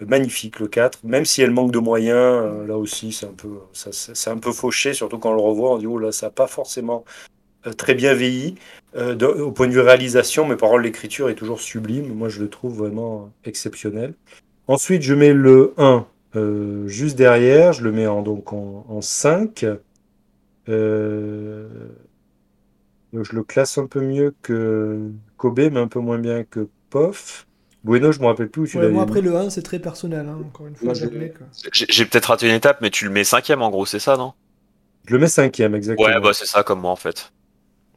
magnifique, 0.00 0.58
le 0.60 0.68
4. 0.68 1.00
Même 1.04 1.24
si 1.24 1.42
elle 1.42 1.50
manque 1.50 1.70
de 1.70 1.78
moyens, 1.78 2.66
là 2.66 2.76
aussi, 2.76 3.12
c'est 3.12 3.26
un, 3.26 3.34
c'est 3.72 4.30
un 4.30 4.38
peu 4.38 4.52
fauché, 4.52 4.94
surtout 4.94 5.18
quand 5.18 5.30
on 5.30 5.34
le 5.34 5.42
revoit, 5.42 5.72
on 5.72 5.78
dit, 5.78 5.86
oh 5.86 5.98
là, 5.98 6.12
ça 6.12 6.26
n'a 6.26 6.30
pas 6.30 6.46
forcément 6.46 7.04
très 7.76 7.94
bien 7.94 8.14
vieilli. 8.14 8.54
Euh, 8.96 9.14
de- 9.14 9.26
au 9.26 9.52
point 9.52 9.66
de 9.66 9.72
vue 9.72 9.80
réalisation, 9.80 10.46
mais 10.46 10.56
par 10.56 10.70
contre, 10.70 10.82
l'écriture 10.82 11.28
est 11.28 11.34
toujours 11.34 11.60
sublime. 11.60 12.12
Moi, 12.14 12.28
je 12.28 12.40
le 12.40 12.48
trouve 12.48 12.78
vraiment 12.78 13.30
exceptionnel. 13.44 14.14
Ensuite, 14.66 15.02
je 15.02 15.14
mets 15.14 15.34
le 15.34 15.74
1 15.76 16.06
euh, 16.36 16.86
juste 16.88 17.16
derrière. 17.16 17.72
Je 17.74 17.82
le 17.84 17.92
mets 17.92 18.06
en, 18.06 18.22
donc 18.22 18.52
en, 18.52 18.86
en 18.88 19.00
5. 19.02 19.66
Euh, 20.68 21.68
donc, 23.12 23.24
je 23.24 23.34
le 23.36 23.42
classe 23.42 23.78
un 23.78 23.86
peu 23.86 24.00
mieux 24.00 24.34
que 24.42 25.10
Kobe, 25.36 25.60
mais 25.60 25.78
un 25.80 25.88
peu 25.88 26.00
moins 26.00 26.18
bien 26.18 26.44
que 26.44 26.68
Pof. 26.90 27.46
Bueno, 27.84 28.12
je 28.12 28.20
me 28.20 28.26
rappelle 28.26 28.48
plus 28.50 28.62
où 28.62 28.66
tu 28.66 28.76
Ouais, 28.76 28.82
l'avais 28.82 28.94
moi, 28.94 29.02
après 29.04 29.20
le 29.20 29.36
1, 29.36 29.50
c'est 29.50 29.62
très 29.62 29.78
personnel. 29.78 30.28
hein, 30.28 30.38
Encore 30.46 30.66
une 30.66 30.76
fois, 30.76 30.94
j'ai 30.94 32.06
peut-être 32.06 32.26
raté 32.26 32.48
une 32.48 32.54
étape, 32.54 32.80
mais 32.80 32.90
tu 32.90 33.04
le 33.04 33.10
mets 33.10 33.24
cinquième 33.24 33.62
en 33.62 33.70
gros, 33.70 33.86
c'est 33.86 33.98
ça, 33.98 34.16
non? 34.16 34.32
Je 35.06 35.14
le 35.14 35.20
mets 35.20 35.28
cinquième, 35.28 35.74
exactement. 35.74 36.06
Ouais, 36.08 36.20
bah 36.20 36.32
c'est 36.32 36.46
ça 36.46 36.62
comme 36.62 36.80
moi 36.80 36.90
en 36.90 36.96
fait. 36.96 37.32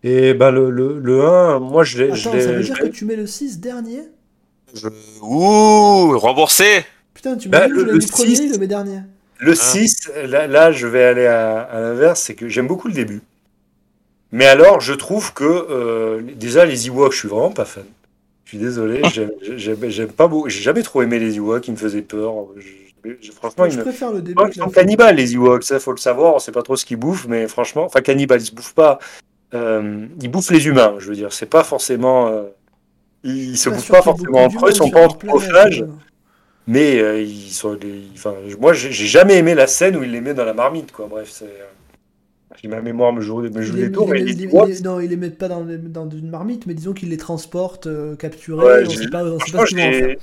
Et 0.04 0.34
ben 0.34 0.50
le, 0.52 0.70
le, 0.72 1.00
le 1.00 1.24
1, 1.24 1.60
moi, 1.60 1.84
je 1.84 2.02
l'ai. 2.04 2.16
je 2.16 2.28
Attends, 2.30 2.40
ça 2.40 2.52
veut 2.54 2.62
je 2.62 2.66
dire 2.74 2.76
l'ai- 2.82 2.90
que 2.90 2.96
tu 2.96 3.06
mets 3.06 3.16
le 3.16 3.28
6 3.28 3.60
dernier? 3.60 4.02
Je... 4.74 4.88
Ouh, 5.22 6.18
remboursé 6.18 6.86
Putain, 7.14 7.36
tu 7.38 7.50
Bah, 7.50 7.68
dit, 7.68 7.74
le- 7.74 7.84
le 7.84 8.00
premier, 8.08 8.36
6. 8.36 8.40
il 8.46 8.52
le 8.52 8.58
met 8.58 8.68
dernier. 8.68 9.02
Le 9.40 9.54
6, 9.56 10.12
là, 10.28 10.48
là, 10.48 10.72
je 10.72 10.88
vais 10.88 11.04
aller 11.04 11.26
à, 11.26 11.62
à 11.62 11.82
l'inverse, 11.82 12.22
c'est 12.22 12.36
que 12.36 12.48
j'aime 12.48 12.68
beaucoup 12.68 12.88
le 12.88 12.94
début. 12.94 13.22
Mais 14.32 14.46
alors, 14.46 14.80
je 14.82 14.94
trouve 14.94 15.34
que 15.34 15.44
euh, 15.44 16.22
déjà 16.36 16.66
les 16.66 16.88
Ewoks, 16.88 17.12
je 17.14 17.18
suis 17.20 17.28
vraiment 17.28 17.52
pas 17.52 17.66
fan. 17.66 17.84
Je 18.46 18.50
suis 18.52 18.58
désolé, 18.60 19.02
j'aime- 19.14 19.32
j'aime 19.90 20.12
pas 20.12 20.28
beaucoup. 20.28 20.48
J'ai 20.50 20.62
jamais 20.62 20.84
trop 20.84 21.02
aimé 21.02 21.20
les 21.20 21.36
Ewoks, 21.38 21.68
ils 21.68 21.72
me 21.72 21.78
faisaient 21.78 22.02
peur. 22.02 22.34
Je- 22.58 23.10
je- 23.22 23.32
franchement, 23.32 23.66
ils 23.66 23.72
je 23.72 23.78
me. 23.78 23.84
préfère 23.84 24.12
le 24.12 24.22
début. 24.22 24.42
Ils 24.48 24.60
sont 24.62 24.70
cannibales, 24.70 25.16
les 25.16 25.34
Ewoks, 25.34 25.64
ça 25.64 25.80
faut 25.80 25.92
le 25.92 25.98
savoir, 25.98 26.36
on 26.36 26.40
sait 26.40 26.52
pas 26.52 26.62
trop 26.64 26.76
ce 26.76 26.86
qu'ils 26.86 26.98
bouffent, 26.98 27.28
mais 27.28 27.48
franchement, 27.48 27.84
enfin 27.86 28.02
cannibales, 28.02 28.42
ils 28.42 28.46
se 28.46 28.54
bouffent 28.56 28.74
pas. 28.76 29.00
Euh, 29.54 30.06
ils 30.22 30.30
bouffent 30.30 30.52
les 30.52 30.68
humains, 30.68 30.96
je 31.00 31.08
veux 31.10 31.16
dire, 31.16 31.32
c'est 31.34 31.46
pas 31.46 31.64
forcément. 31.64 32.28
euh, 32.30 32.44
ils, 33.24 33.58
se 33.58 33.70
Pas 33.70 33.76
bouffent 33.76 33.92
pas 33.92 34.02
forcément 34.02 34.44
entre 34.46 34.66
eux, 34.66 34.70
ils 34.72 34.76
sont 34.76 34.90
pas 34.90 35.06
anthropophages. 35.06 35.82
euh. 35.84 35.88
Mais 36.68 37.00
euh, 37.00 37.22
ils 37.22 37.52
sont 37.52 37.78
enfin, 38.14 38.34
moi, 38.60 38.74
j'ai 38.74 38.92
jamais 38.92 39.38
aimé 39.38 39.56
la 39.56 39.68
scène 39.68 39.96
où 39.98 40.04
il 40.04 40.12
les 40.12 40.22
met 40.22 40.34
dans 40.34 40.46
la 40.46 40.54
marmite, 40.54 40.92
quoi. 40.92 41.08
Bref, 41.10 41.30
c'est. 41.32 42.68
ma 42.68 42.82
mémoire 42.82 43.12
me 43.14 43.22
joue, 43.22 43.42
me 43.42 43.62
joue 43.62 43.74
Il 43.74 43.80
des 43.80 43.86
les- 43.88 43.92
tours, 43.92 44.08
il 44.08 44.12
mais 44.14 44.20
les- 44.20 44.26
les 44.34 44.48
les- 44.48 44.66
les- 44.76 44.82
non, 44.82 45.00
ils 45.00 45.10
les 45.10 45.18
mettent 45.18 45.38
pas 45.38 45.48
dans, 45.48 45.66
une 46.10 46.30
marmite, 46.30 46.66
mais 46.68 46.74
disons 46.74 46.94
qu'ils 46.94 47.10
les 47.10 47.18
transportent, 47.18 47.88
capturés. 48.18 48.66
Ouais, 48.66 48.84
on 48.86 48.90
sait 48.90 49.10
pas, 49.10 49.24
on 49.24 49.40
sait 49.40 49.52
pas 49.52 49.66
ce 49.66 49.70
qu'ils 49.76 49.78
vont 49.80 49.88
en 49.90 49.92
faire. 49.92 50.16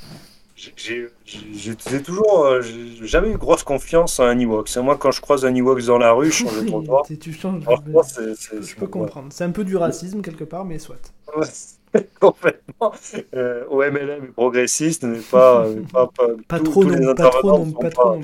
J'ai 0.77 2.03
toujours, 2.03 2.45
euh, 2.47 2.63
j'ai 2.63 3.07
jamais 3.07 3.31
eu 3.31 3.37
grosse 3.37 3.63
confiance 3.63 4.19
en 4.19 4.25
un 4.25 4.39
Ewok. 4.39 4.69
C'est 4.69 4.83
moi 4.83 4.97
quand 4.97 5.13
je 5.13 5.21
croise 5.21 5.45
un 5.45 5.55
Ewok 5.55 5.81
dans 5.85 5.99
la 5.99 6.13
rue, 6.13 6.27
je 6.33 6.45
change 6.45 6.61
de 6.63 6.67
trottoir. 6.67 7.07
tu- 7.07 7.33
changes. 7.33 7.63
Franchement, 7.63 8.03
c'est, 8.03 8.35
c'est- 8.35 8.57
Je 8.57 8.63
c'est- 8.63 8.75
peux 8.75 8.87
ouais. 8.87 8.91
comprendre. 8.91 9.29
C'est 9.31 9.45
un 9.45 9.51
peu 9.51 9.65
du 9.65 9.77
racisme 9.77 10.21
quelque 10.21 10.45
part, 10.45 10.65
mais 10.65 10.79
soit. 10.79 10.97
Ouais, 11.37 11.47
complètement. 12.21 12.93
Euh, 13.35 13.65
au 13.69 13.83
MLM 13.83 14.25
est 14.25 14.33
progressiste, 14.33 15.05
mais 15.05 15.21
pas, 15.21 15.69
mais 15.69 15.83
pas, 15.83 16.07
pas, 16.09 16.27
Pas 16.49 16.59
tous- 16.59 16.71
trop 16.71 16.85
non, 16.85 17.15
pas 17.15 17.31
trop 17.31 17.59
non, 17.59 17.73
pas 17.73 17.91
trop. 17.91 18.21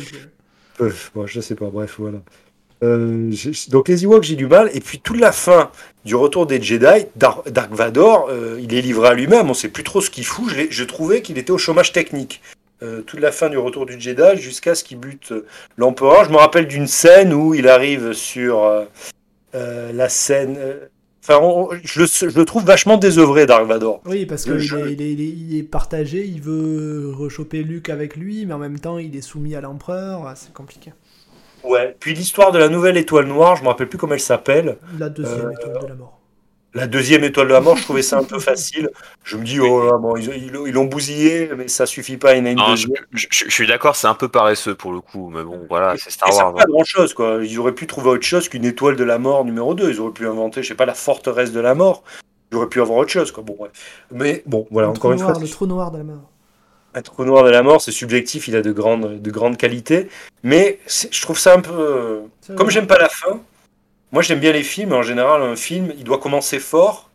Bon, 1.15 1.27
je 1.27 1.41
sais 1.41 1.55
pas, 1.55 1.71
bref, 1.71 1.97
voilà. 1.99 2.19
Euh, 2.83 3.31
donc 3.71 3.89
les 3.89 4.05
Ewoks, 4.05 4.25
j'ai 4.25 4.37
du 4.37 4.47
mal. 4.47 4.71
Et 4.75 4.81
puis 4.81 4.99
toute 5.01 5.19
la 5.21 5.33
fin 5.33 5.71
du 6.05 6.15
retour 6.15 6.47
des 6.47 6.61
Jedi, 6.61 7.07
Dar- 7.17 7.43
Dark 7.51 7.73
Vador, 7.73 8.29
euh, 8.31 8.59
il 8.63 8.75
est 8.75 8.83
livré 8.83 9.09
à 9.09 9.15
lui-même. 9.15 9.49
On 9.49 9.55
sait 9.55 9.69
plus 9.69 9.85
trop 9.85 10.01
ce 10.01 10.11
qu'il 10.11 10.25
fout. 10.27 10.53
Je, 10.71 10.85
trouvais 10.85 11.23
qu'il 11.23 11.39
était 11.39 11.53
au 11.53 11.59
chômage 11.59 11.93
technique. 11.93 12.43
Euh, 12.83 13.01
toute 13.03 13.21
la 13.21 13.33
fin 13.33 13.49
du 13.49 13.57
retour 13.57 13.87
du 13.87 13.99
Jedi 13.99 14.37
jusqu'à 14.41 14.75
ce 14.75 14.85
qu'il 14.85 14.99
bute 14.99 15.33
l'empereur. 15.79 16.25
Je 16.25 16.31
me 16.31 16.37
rappelle 16.37 16.67
d'une 16.67 16.87
scène 16.89 17.33
où 17.33 17.55
il 17.55 17.69
arrive 17.69 18.13
sur 18.13 18.69
la 19.53 20.09
scène. 20.09 20.59
Enfin, 21.23 21.39
on- 21.41 21.71
je, 21.83 22.01
le, 22.01 22.07
je 22.07 22.39
le 22.39 22.45
trouve 22.45 22.65
vachement 22.67 22.99
désœuvré, 22.99 23.47
Dark 23.47 23.65
Vador. 23.67 24.03
Oui, 24.05 24.27
parce 24.27 24.45
qu'il 24.45 24.53
est, 24.61 24.93
il 24.93 25.01
est, 25.01 25.13
il 25.13 25.21
est- 25.23 25.25
il 25.25 25.57
est 25.59 25.63
partagé, 25.63 26.27
il 26.27 26.43
veut 26.43 27.13
rechoper 27.17 27.63
Luke 27.63 27.89
avec 27.89 28.17
lui, 28.17 28.45
mais 28.45 28.53
en 28.53 28.59
même 28.59 28.79
temps, 28.79 28.99
il 28.99 29.17
est 29.17 29.23
soumis 29.23 29.55
à 29.55 29.63
l'empereur. 29.63 30.27
ah, 30.27 30.35
C'est 30.37 30.53
compliqué. 30.53 30.93
Ouais. 31.65 31.97
Puis 31.99 32.15
l'histoire 32.15 32.53
de 32.53 32.59
la 32.59 32.69
nouvelle 32.69 32.97
étoile 32.97 33.27
noire, 33.27 33.57
je 33.57 33.63
me 33.63 33.69
rappelle 33.69 33.89
plus 33.89 33.99
comment 33.99 34.15
elle 34.15 34.21
s'appelle. 34.21 34.77
La 34.99 35.09
deuxième 35.09 35.47
Euh, 35.47 35.51
étoile 35.53 35.83
de 35.83 35.87
la 35.89 35.95
mort. 35.95 36.21
La 36.77 36.89
deuxième 36.89 37.23
étoile 37.23 37.47
de 37.47 37.53
la 37.53 37.61
mort, 37.61 37.77
je 37.77 37.85
trouvais 37.85 38.03
ça 38.03 38.19
un 38.19 38.25
peu 38.25 38.39
facile. 38.41 38.91
Je 39.23 39.37
me 39.37 39.45
dis, 39.45 39.61
oh 39.61 39.87
là, 39.87 39.97
bon, 39.97 40.17
ils 40.17 40.25
ils- 40.25 40.53
ils 40.67 40.73
l'ont 40.73 40.87
bousillé, 40.87 41.51
mais 41.57 41.69
ça 41.69 41.87
suffit 41.87 42.17
pas, 42.17 42.35
il 42.35 42.39
y 42.39 42.41
en 42.43 42.47
a 42.47 42.51
une 42.51 42.57
Non, 42.59 42.75
je, 42.75 42.89
suis 43.31 43.67
d'accord, 43.69 43.95
c'est 43.95 44.09
un 44.09 44.15
peu 44.15 44.27
paresseux 44.29 44.75
pour 44.75 44.93
le 44.93 45.01
coup, 45.01 45.31
mais 45.33 45.45
bon, 45.45 45.67
voilà, 45.69 45.95
c'est 45.97 46.11
Star 46.11 46.29
Wars. 46.35 46.53
pas 46.55 46.65
grand 46.65 46.83
chose, 46.85 47.15
quoi. 47.15 47.39
Ils 47.45 47.59
auraient 47.61 47.75
pu 47.77 47.87
trouver 47.87 48.11
autre 48.11 48.25
chose 48.27 48.49
qu'une 48.49 48.65
étoile 48.65 48.97
de 48.97 49.05
la 49.05 49.19
mort 49.19 49.45
numéro 49.45 49.75
2. 49.75 49.89
Ils 49.91 50.01
auraient 50.01 50.13
pu 50.13 50.27
inventer, 50.27 50.65
je 50.65 50.69
sais 50.69 50.75
pas, 50.75 50.85
la 50.87 50.95
forteresse 50.95 51.53
de 51.53 51.61
la 51.61 51.75
mort. 51.77 52.03
Ils 52.51 52.57
auraient 52.57 52.69
pu 52.69 52.81
avoir 52.81 52.99
autre 52.99 53.11
chose, 53.13 53.31
quoi. 53.31 53.45
Bon. 53.45 53.57
Mais 54.11 54.43
bon, 54.47 54.67
voilà, 54.73 54.89
le, 54.89 54.91
encore 54.91 55.11
trou 55.11 55.13
une 55.13 55.19
noir, 55.21 55.31
fois, 55.35 55.43
le 55.43 55.49
trou 55.49 55.67
noir 55.67 55.91
de 55.93 55.99
la 55.99 56.05
mort. 56.05 56.31
Un 56.95 57.03
trou 57.03 57.25
noir 57.25 57.45
de 57.45 57.51
la 57.51 57.63
mort, 57.63 57.81
c'est 57.81 57.93
subjectif, 57.93 58.49
il 58.49 58.57
a 58.57 58.63
de 58.63 58.73
grandes, 58.73 59.21
de 59.21 59.31
grandes 59.31 59.57
qualités. 59.57 60.09
Mais 60.43 60.79
je 60.87 61.21
trouve 61.23 61.39
ça 61.39 61.55
un 61.55 61.61
peu. 61.61 62.23
Comme 62.57 62.71
j'aime 62.71 62.87
pas 62.87 62.99
la 62.99 63.09
fin, 63.09 63.41
moi 64.13 64.23
j'aime 64.23 64.41
bien 64.41 64.53
les 64.53 64.63
films. 64.63 64.93
En 64.93 65.03
général, 65.03 65.43
un 65.43 65.57
film, 65.57 65.93
il 65.99 66.05
doit 66.05 66.19
commencer 66.19 66.59
fort. 66.61 67.11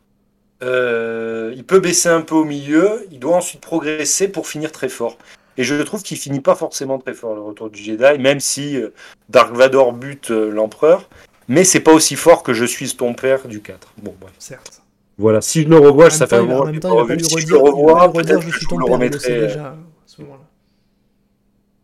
euh, 0.61 1.53
il 1.55 1.63
peut 1.63 1.79
baisser 1.79 2.09
un 2.09 2.21
peu 2.21 2.35
au 2.35 2.43
milieu. 2.43 3.07
Il 3.11 3.19
doit 3.19 3.35
ensuite 3.35 3.61
progresser 3.61 4.27
pour 4.27 4.47
finir 4.47 4.71
très 4.71 4.89
fort. 4.89 5.17
Et 5.57 5.63
je 5.63 5.75
trouve 5.83 6.03
qu'il 6.03 6.17
finit 6.17 6.39
pas 6.39 6.55
forcément 6.55 6.99
très 6.99 7.13
fort 7.13 7.35
le 7.35 7.41
retour 7.41 7.69
du 7.69 7.81
Jedi, 7.81 8.17
même 8.19 8.39
si 8.39 8.77
euh, 8.77 8.93
Dark 9.27 9.53
Vador 9.53 9.93
bute 9.93 10.31
euh, 10.31 10.49
l'empereur. 10.49 11.09
Mais 11.49 11.63
c'est 11.63 11.79
pas 11.81 11.91
aussi 11.91 12.15
fort 12.15 12.43
que 12.43 12.53
je 12.53 12.63
suis 12.65 12.95
ton 12.95 13.13
père 13.13 13.47
du 13.47 13.61
4. 13.61 13.93
Bon, 13.97 14.15
bref. 14.19 14.33
Certes. 14.39 14.78
Voilà, 15.19 15.41
si 15.41 15.63
je 15.63 15.67
le 15.69 15.77
revois, 15.77 16.09
ça 16.09 16.25
fait 16.27 16.37
un 16.37 16.41
moment 16.43 16.59
en 16.59 16.61
que 16.61 16.65
même 16.67 16.75
je 16.75 16.79
temps, 16.79 16.89
l'ai 16.89 16.95
il 16.95 16.97
va 16.97 17.03
pas 17.05 17.05
pas 17.05 17.13
revu. 17.13 17.15
lui 17.17 17.23
Si 17.25 17.29
je 17.31 17.35
redire, 17.35 17.55
le 17.55 17.61
revois, 17.71 18.13
peut-être 18.13 18.41
je 18.41 18.57
suis 18.57 18.65
ton 18.67 18.77
père, 18.77 18.85
remettrai. 18.87 19.39
déjà 19.41 19.65
à 19.67 19.75
ce 20.05 20.21
moment-là. 20.21 20.39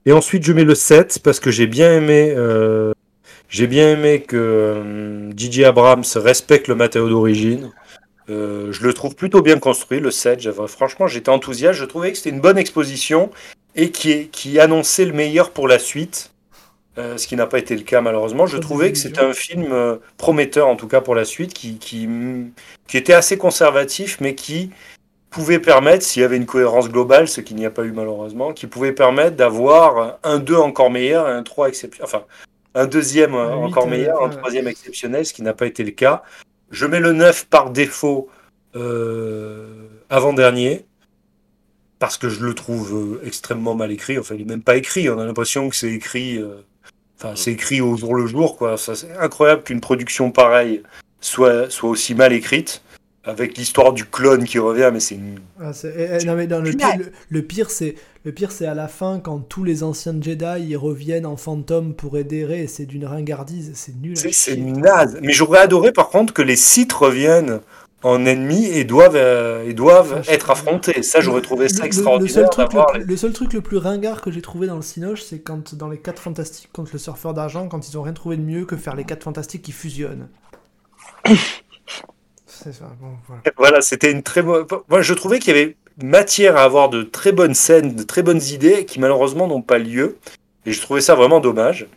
Et 0.05 0.11
ensuite, 0.13 0.43
je 0.43 0.53
mets 0.53 0.63
le 0.63 0.75
7 0.75 1.19
parce 1.23 1.39
que 1.39 1.51
j'ai 1.51 1.67
bien 1.67 1.91
aimé, 1.97 2.33
euh, 2.35 2.93
j'ai 3.49 3.67
bien 3.67 3.89
aimé 3.91 4.21
que 4.21 4.37
euh, 4.37 5.31
J.J. 5.35 5.65
Abrams 5.65 6.03
respecte 6.15 6.67
le 6.67 6.75
matériau 6.75 7.09
d'origine. 7.09 7.71
Euh, 8.29 8.71
je 8.71 8.83
le 8.83 8.93
trouve 8.93 9.15
plutôt 9.15 9.41
bien 9.41 9.59
construit, 9.59 9.99
le 9.99 10.11
7. 10.11 10.39
J'avais- 10.39 10.67
Franchement, 10.67 11.07
j'étais 11.07 11.29
enthousiaste. 11.29 11.77
Je 11.79 11.85
trouvais 11.85 12.11
que 12.11 12.17
c'était 12.17 12.29
une 12.31 12.41
bonne 12.41 12.57
exposition 12.57 13.29
et 13.75 13.89
qui 13.91 14.59
annonçait 14.59 15.05
le 15.05 15.13
meilleur 15.13 15.51
pour 15.51 15.67
la 15.67 15.77
suite. 15.79 16.31
Euh, 16.97 17.17
ce 17.17 17.27
qui 17.27 17.35
n'a 17.35 17.45
pas 17.45 17.59
été 17.59 17.75
le 17.75 17.83
cas 17.83 17.99
malheureusement. 17.99 18.47
Je 18.47 18.57
trouvais 18.57 18.91
que 18.93 18.97
c'était 18.97 19.19
un 19.19 19.33
film 19.33 19.73
euh, 19.73 19.97
prometteur 20.17 20.67
en 20.67 20.77
tout 20.77 20.87
cas 20.87 21.01
pour 21.01 21.13
la 21.13 21.25
suite, 21.25 21.53
qui, 21.53 21.77
qui, 21.77 22.07
qui 22.87 22.97
était 22.97 23.13
assez 23.13 23.37
conservatif, 23.37 24.17
mais 24.21 24.33
qui 24.33 24.71
pouvait 25.29 25.59
permettre, 25.59 26.05
s'il 26.05 26.21
y 26.21 26.25
avait 26.25 26.37
une 26.37 26.45
cohérence 26.45 26.89
globale, 26.89 27.27
ce 27.27 27.41
qu'il 27.41 27.57
n'y 27.57 27.65
a 27.65 27.69
pas 27.69 27.83
eu 27.83 27.91
malheureusement, 27.91 28.53
qui 28.53 28.67
pouvait 28.67 28.93
permettre 28.93 29.35
d'avoir 29.35 30.19
un 30.23 30.39
2 30.39 30.55
encore 30.55 30.89
meilleur 30.89 31.27
et 31.27 31.33
un 31.33 31.43
3 31.43 31.67
exceptionnel. 31.67 32.05
Enfin, 32.05 32.23
un 32.75 32.87
deuxième 32.87 33.35
encore 33.35 33.87
euh, 33.87 33.89
meilleur, 33.89 34.23
un 34.23 34.29
troisième 34.29 34.69
exceptionnel, 34.69 35.25
ce 35.25 35.33
qui 35.33 35.41
n'a 35.41 35.53
pas 35.53 35.65
été 35.65 35.83
le 35.83 35.91
cas. 35.91 36.23
Je 36.71 36.85
mets 36.85 37.01
le 37.01 37.11
9 37.11 37.47
par 37.47 37.71
défaut 37.71 38.29
euh, 38.77 39.89
avant-dernier, 40.09 40.85
parce 41.99 42.17
que 42.17 42.29
je 42.29 42.39
le 42.45 42.53
trouve 42.53 43.19
extrêmement 43.25 43.75
mal 43.75 43.91
écrit. 43.91 44.17
Enfin, 44.17 44.35
il 44.35 44.45
n'est 44.45 44.53
même 44.53 44.63
pas 44.63 44.77
écrit, 44.77 45.09
on 45.09 45.19
a 45.19 45.25
l'impression 45.25 45.67
que 45.67 45.75
c'est 45.75 45.91
écrit, 45.91 46.41
enfin, 47.17 47.33
c'est 47.35 47.51
écrit 47.51 47.81
au 47.81 47.95
jour 47.97 48.15
le 48.15 48.27
jour. 48.27 48.57
quoi. 48.57 48.77
C'est 48.77 49.11
incroyable 49.19 49.63
qu'une 49.63 49.81
production 49.81 50.31
pareille 50.31 50.81
soit, 51.19 51.69
soit 51.69 51.89
aussi 51.89 52.15
mal 52.15 52.33
écrite, 52.33 52.81
avec 53.23 53.57
l'histoire 53.57 53.93
du 53.93 54.05
clone 54.05 54.43
qui 54.43 54.59
revient, 54.59 54.89
mais 54.93 54.99
c'est 54.99 55.15
une 55.15 55.39
Ah, 55.59 55.71
eh, 55.83 56.19
eh, 56.21 56.25
non, 56.25 56.35
mais 56.35 56.47
dans 56.47 56.61
le, 56.61 56.71
pire, 56.71 56.97
le, 56.97 57.11
le 57.29 57.41
pire, 57.41 57.71
c'est 57.71 57.95
le 58.23 58.31
pire, 58.31 58.51
c'est 58.51 58.67
à 58.67 58.73
la 58.73 58.87
fin 58.87 59.19
quand 59.19 59.39
tous 59.39 59.63
les 59.63 59.83
anciens 59.83 60.15
Jedi 60.19 60.67
ils 60.67 60.77
reviennent 60.77 61.25
en 61.25 61.37
fantôme 61.37 61.93
pour 61.93 62.17
aider 62.17 62.45
Rey, 62.45 62.61
et 62.61 62.67
c'est 62.67 62.85
d'une 62.85 63.05
ringardise, 63.05 63.71
c'est 63.73 63.95
nul. 63.95 64.15
C'est 64.15 64.57
naze. 64.57 65.17
Mais 65.21 65.31
j'aurais 65.31 65.59
adoré 65.59 65.91
par 65.91 66.09
contre 66.09 66.33
que 66.33 66.41
les 66.41 66.55
Sith 66.55 66.93
reviennent 66.93 67.61
en 68.05 68.23
ennemis 68.23 68.67
et 68.67 68.83
doivent, 68.83 69.15
euh, 69.15 69.67
et 69.67 69.73
doivent 69.73 70.21
être 70.27 70.51
affrontés. 70.51 71.01
Ça, 71.01 71.21
j'aurais 71.21 71.41
trouvé 71.41 71.67
ça 71.69 71.85
extraordinaire. 71.85 72.27
Le 72.27 72.41
seul, 72.43 72.49
truc 72.49 72.69
les- 72.93 73.03
le 73.03 73.17
seul 73.17 73.33
truc 73.33 73.53
le 73.53 73.61
plus 73.61 73.77
ringard 73.77 74.21
que 74.21 74.29
j'ai 74.29 74.43
trouvé 74.43 74.67
dans 74.67 74.75
le 74.75 74.83
Cinoche, 74.83 75.23
c'est 75.23 75.39
quand 75.39 75.73
dans 75.73 75.89
les 75.89 75.97
4 75.97 76.21
fantastiques 76.21 76.69
contre 76.71 76.91
le 76.93 76.99
surfeur 76.99 77.33
d'argent, 77.33 77.67
quand 77.67 77.89
ils 77.89 77.97
ont 77.97 78.03
rien 78.03 78.13
trouvé 78.13 78.37
de 78.37 78.43
mieux 78.43 78.65
que 78.65 78.77
faire 78.77 78.95
les 78.95 79.05
4 79.05 79.23
fantastiques 79.23 79.63
qui 79.63 79.71
fusionnent. 79.71 80.29
c'est 82.45 82.73
ça, 82.73 82.85
bon, 83.01 83.13
voilà. 83.27 83.41
Voilà, 83.57 83.81
c'était 83.81 84.11
une 84.11 84.21
très 84.21 84.43
bonne. 84.43 84.65
Moi, 84.87 85.01
je 85.01 85.13
trouvais 85.15 85.39
qu'il 85.39 85.55
y 85.55 85.59
avait 85.59 85.75
matière 86.03 86.57
à 86.57 86.61
avoir 86.63 86.89
de 86.89 87.01
très 87.01 87.31
bonnes 87.31 87.55
scènes, 87.55 87.95
de 87.95 88.03
très 88.03 88.21
bonnes 88.21 88.41
idées 88.41 88.85
qui 88.85 88.99
malheureusement 88.99 89.47
n'ont 89.47 89.63
pas 89.63 89.79
lieu. 89.79 90.17
Et 90.67 90.73
je 90.73 90.81
trouvais 90.81 91.01
ça 91.01 91.15
vraiment 91.15 91.39
dommage. 91.39 91.87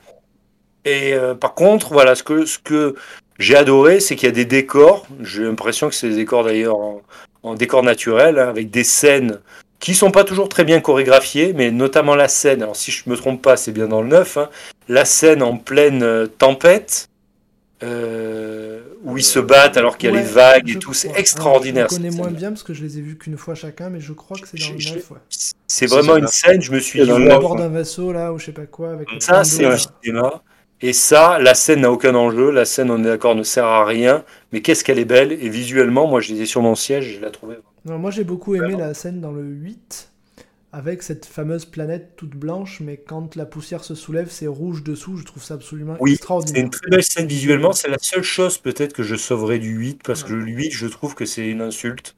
Et 0.87 1.13
euh, 1.13 1.35
par 1.35 1.53
contre, 1.55 1.93
voilà, 1.93 2.15
ce 2.15 2.23
que, 2.23 2.47
ce 2.47 2.59
que 2.59 2.95
j'ai 3.39 3.57
adoré, 3.57 4.01
c'est 4.01 4.17
qu'il 4.17 4.27
y 4.27 4.33
a 4.33 4.35
des 4.35 4.45
décors. 4.45 5.07
J'ai 5.23 5.45
l'impression 5.45 5.89
que 5.89 5.95
c'est 5.95 6.09
des 6.11 6.17
décors 6.17 6.45
d'ailleurs 6.45 6.77
en, 6.79 7.03
en 7.43 7.55
décor 7.55 7.83
naturel, 7.83 8.39
hein, 8.39 8.49
avec 8.49 8.71
des 8.71 8.85
scènes 8.85 9.39
qui 9.81 9.95
sont 9.95 10.11
pas 10.11 10.25
toujours 10.25 10.49
très 10.49 10.65
bien 10.65 10.81
chorégraphiées, 10.81 11.53
mais 11.53 11.71
notamment 11.71 12.17
la 12.17 12.27
scène. 12.29 12.63
Alors 12.63 12.75
si 12.77 12.91
je 12.91 13.09
me 13.09 13.17
trompe 13.17 13.41
pas, 13.43 13.57
c'est 13.57 13.71
bien 13.73 13.87
dans 13.87 14.03
le 14.03 14.09
9. 14.09 14.37
hein, 14.39 14.51
la 14.89 15.05
scène 15.05 15.43
en 15.43 15.57
pleine 15.57 16.03
euh, 16.03 16.27
tempête. 16.27 17.09
euh, 17.85 18.81
où 19.05 19.17
ils 19.17 19.23
se 19.23 19.39
battent 19.39 19.77
alors 19.77 19.97
qu'il 19.99 20.11
y 20.11 20.13
a 20.13 20.17
Ouais, 20.17 20.23
les 20.23 20.29
vagues 20.29 20.69
et 20.71 20.79
tout, 20.81 20.93
c'est 20.93 21.07
crois. 21.09 21.21
extraordinaire. 21.21 21.87
Je 21.89 21.95
connais 21.97 22.11
moins 22.11 22.31
bien 22.33 22.49
parce 22.51 22.65
que 22.65 22.75
je 22.75 22.83
les 22.83 22.99
ai 22.99 23.01
vus 23.01 23.17
qu'une 23.17 23.37
fois 23.37 23.55
chacun, 23.55 23.89
mais 23.89 24.01
je 24.01 24.13
crois 24.13 24.37
que 24.37 24.49
c'est 24.49 24.59
dans 24.59 24.73
le 24.73 24.79
Je- 24.81 24.89
je- 24.89 24.95
9. 24.95 25.11
Ouais. 25.13 25.19
C'est 25.69 25.87
vraiment 25.87 26.17
une 26.17 26.27
scène, 26.27 26.61
je 26.61 26.73
me 26.73 26.81
suis 26.81 27.01
dit, 27.01 27.09
neuf, 27.09 27.39
bord 27.41 27.55
d'un 27.55 27.69
vaisseau 27.69 28.13
là, 28.13 28.33
ou 28.33 28.39
je 28.41 28.47
sais 28.47 28.53
pas 28.53 28.67
quoi. 28.67 28.91
Avec 28.95 29.09
ça 29.21 29.45
c'est 29.45 29.65
un 29.65 29.77
cinéma. 29.77 30.43
Et 30.81 30.93
ça, 30.93 31.39
la 31.41 31.55
scène 31.55 31.81
n'a 31.81 31.91
aucun 31.91 32.15
enjeu, 32.15 32.51
la 32.51 32.65
scène, 32.65 32.91
on 32.91 33.01
est 33.01 33.07
d'accord, 33.09 33.35
ne 33.35 33.43
sert 33.43 33.65
à 33.67 33.85
rien, 33.85 34.25
mais 34.53 34.63
qu'est-ce 34.63 34.85
qu'elle 34.85 34.99
est 35.01 35.05
belle, 35.05 35.33
et 35.33 35.49
visuellement, 35.49 36.07
moi 36.07 36.21
j'étais 36.21 36.47
sur 36.47 36.63
mon 36.63 36.77
siège, 36.77 37.17
je 37.17 37.21
la 37.21 37.31
trouvais. 37.31 37.59
Non, 37.85 37.99
moi 37.99 38.11
j'ai 38.13 38.23
beaucoup 38.25 38.55
aimé 38.55 38.75
Vraiment. 38.75 38.79
la 38.79 38.95
scène 38.95 39.21
dans 39.21 39.33
le 39.33 39.43
8 39.43 40.13
avec 40.71 41.03
cette 41.03 41.25
fameuse 41.27 41.65
planète 41.65 42.13
toute 42.17 42.37
blanche, 42.37 42.81
mais 42.81 42.97
quand 42.99 43.35
la 43.37 43.47
poussière 43.47 43.83
se 43.83 43.95
soulève, 43.95 44.29
c'est 44.31 44.47
rouge 44.47 44.85
dessous. 44.85 45.17
Je 45.17 45.25
trouve 45.25 45.43
ça 45.43 45.55
absolument 45.55 45.97
Oui, 45.99 46.11
C'est 46.11 46.17
extraordinaire. 46.17 46.63
une 46.65 46.71
très 46.71 46.89
belle 46.91 47.03
scène 47.03 47.27
visuellement, 47.27 47.73
c'est 47.73 47.89
la 47.89 47.97
seule 48.01 48.23
chose 48.23 48.59
peut-être 48.59 48.93
que 48.93 49.03
je 49.03 49.17
sauverais 49.17 49.59
du 49.59 49.71
8, 49.71 50.03
parce 50.05 50.23
que 50.25 50.33
le 50.35 50.45
8, 50.45 50.71
je 50.71 50.87
trouve 50.87 51.15
que 51.15 51.25
c'est 51.25 51.49
une 51.49 51.63
insulte. 51.63 52.15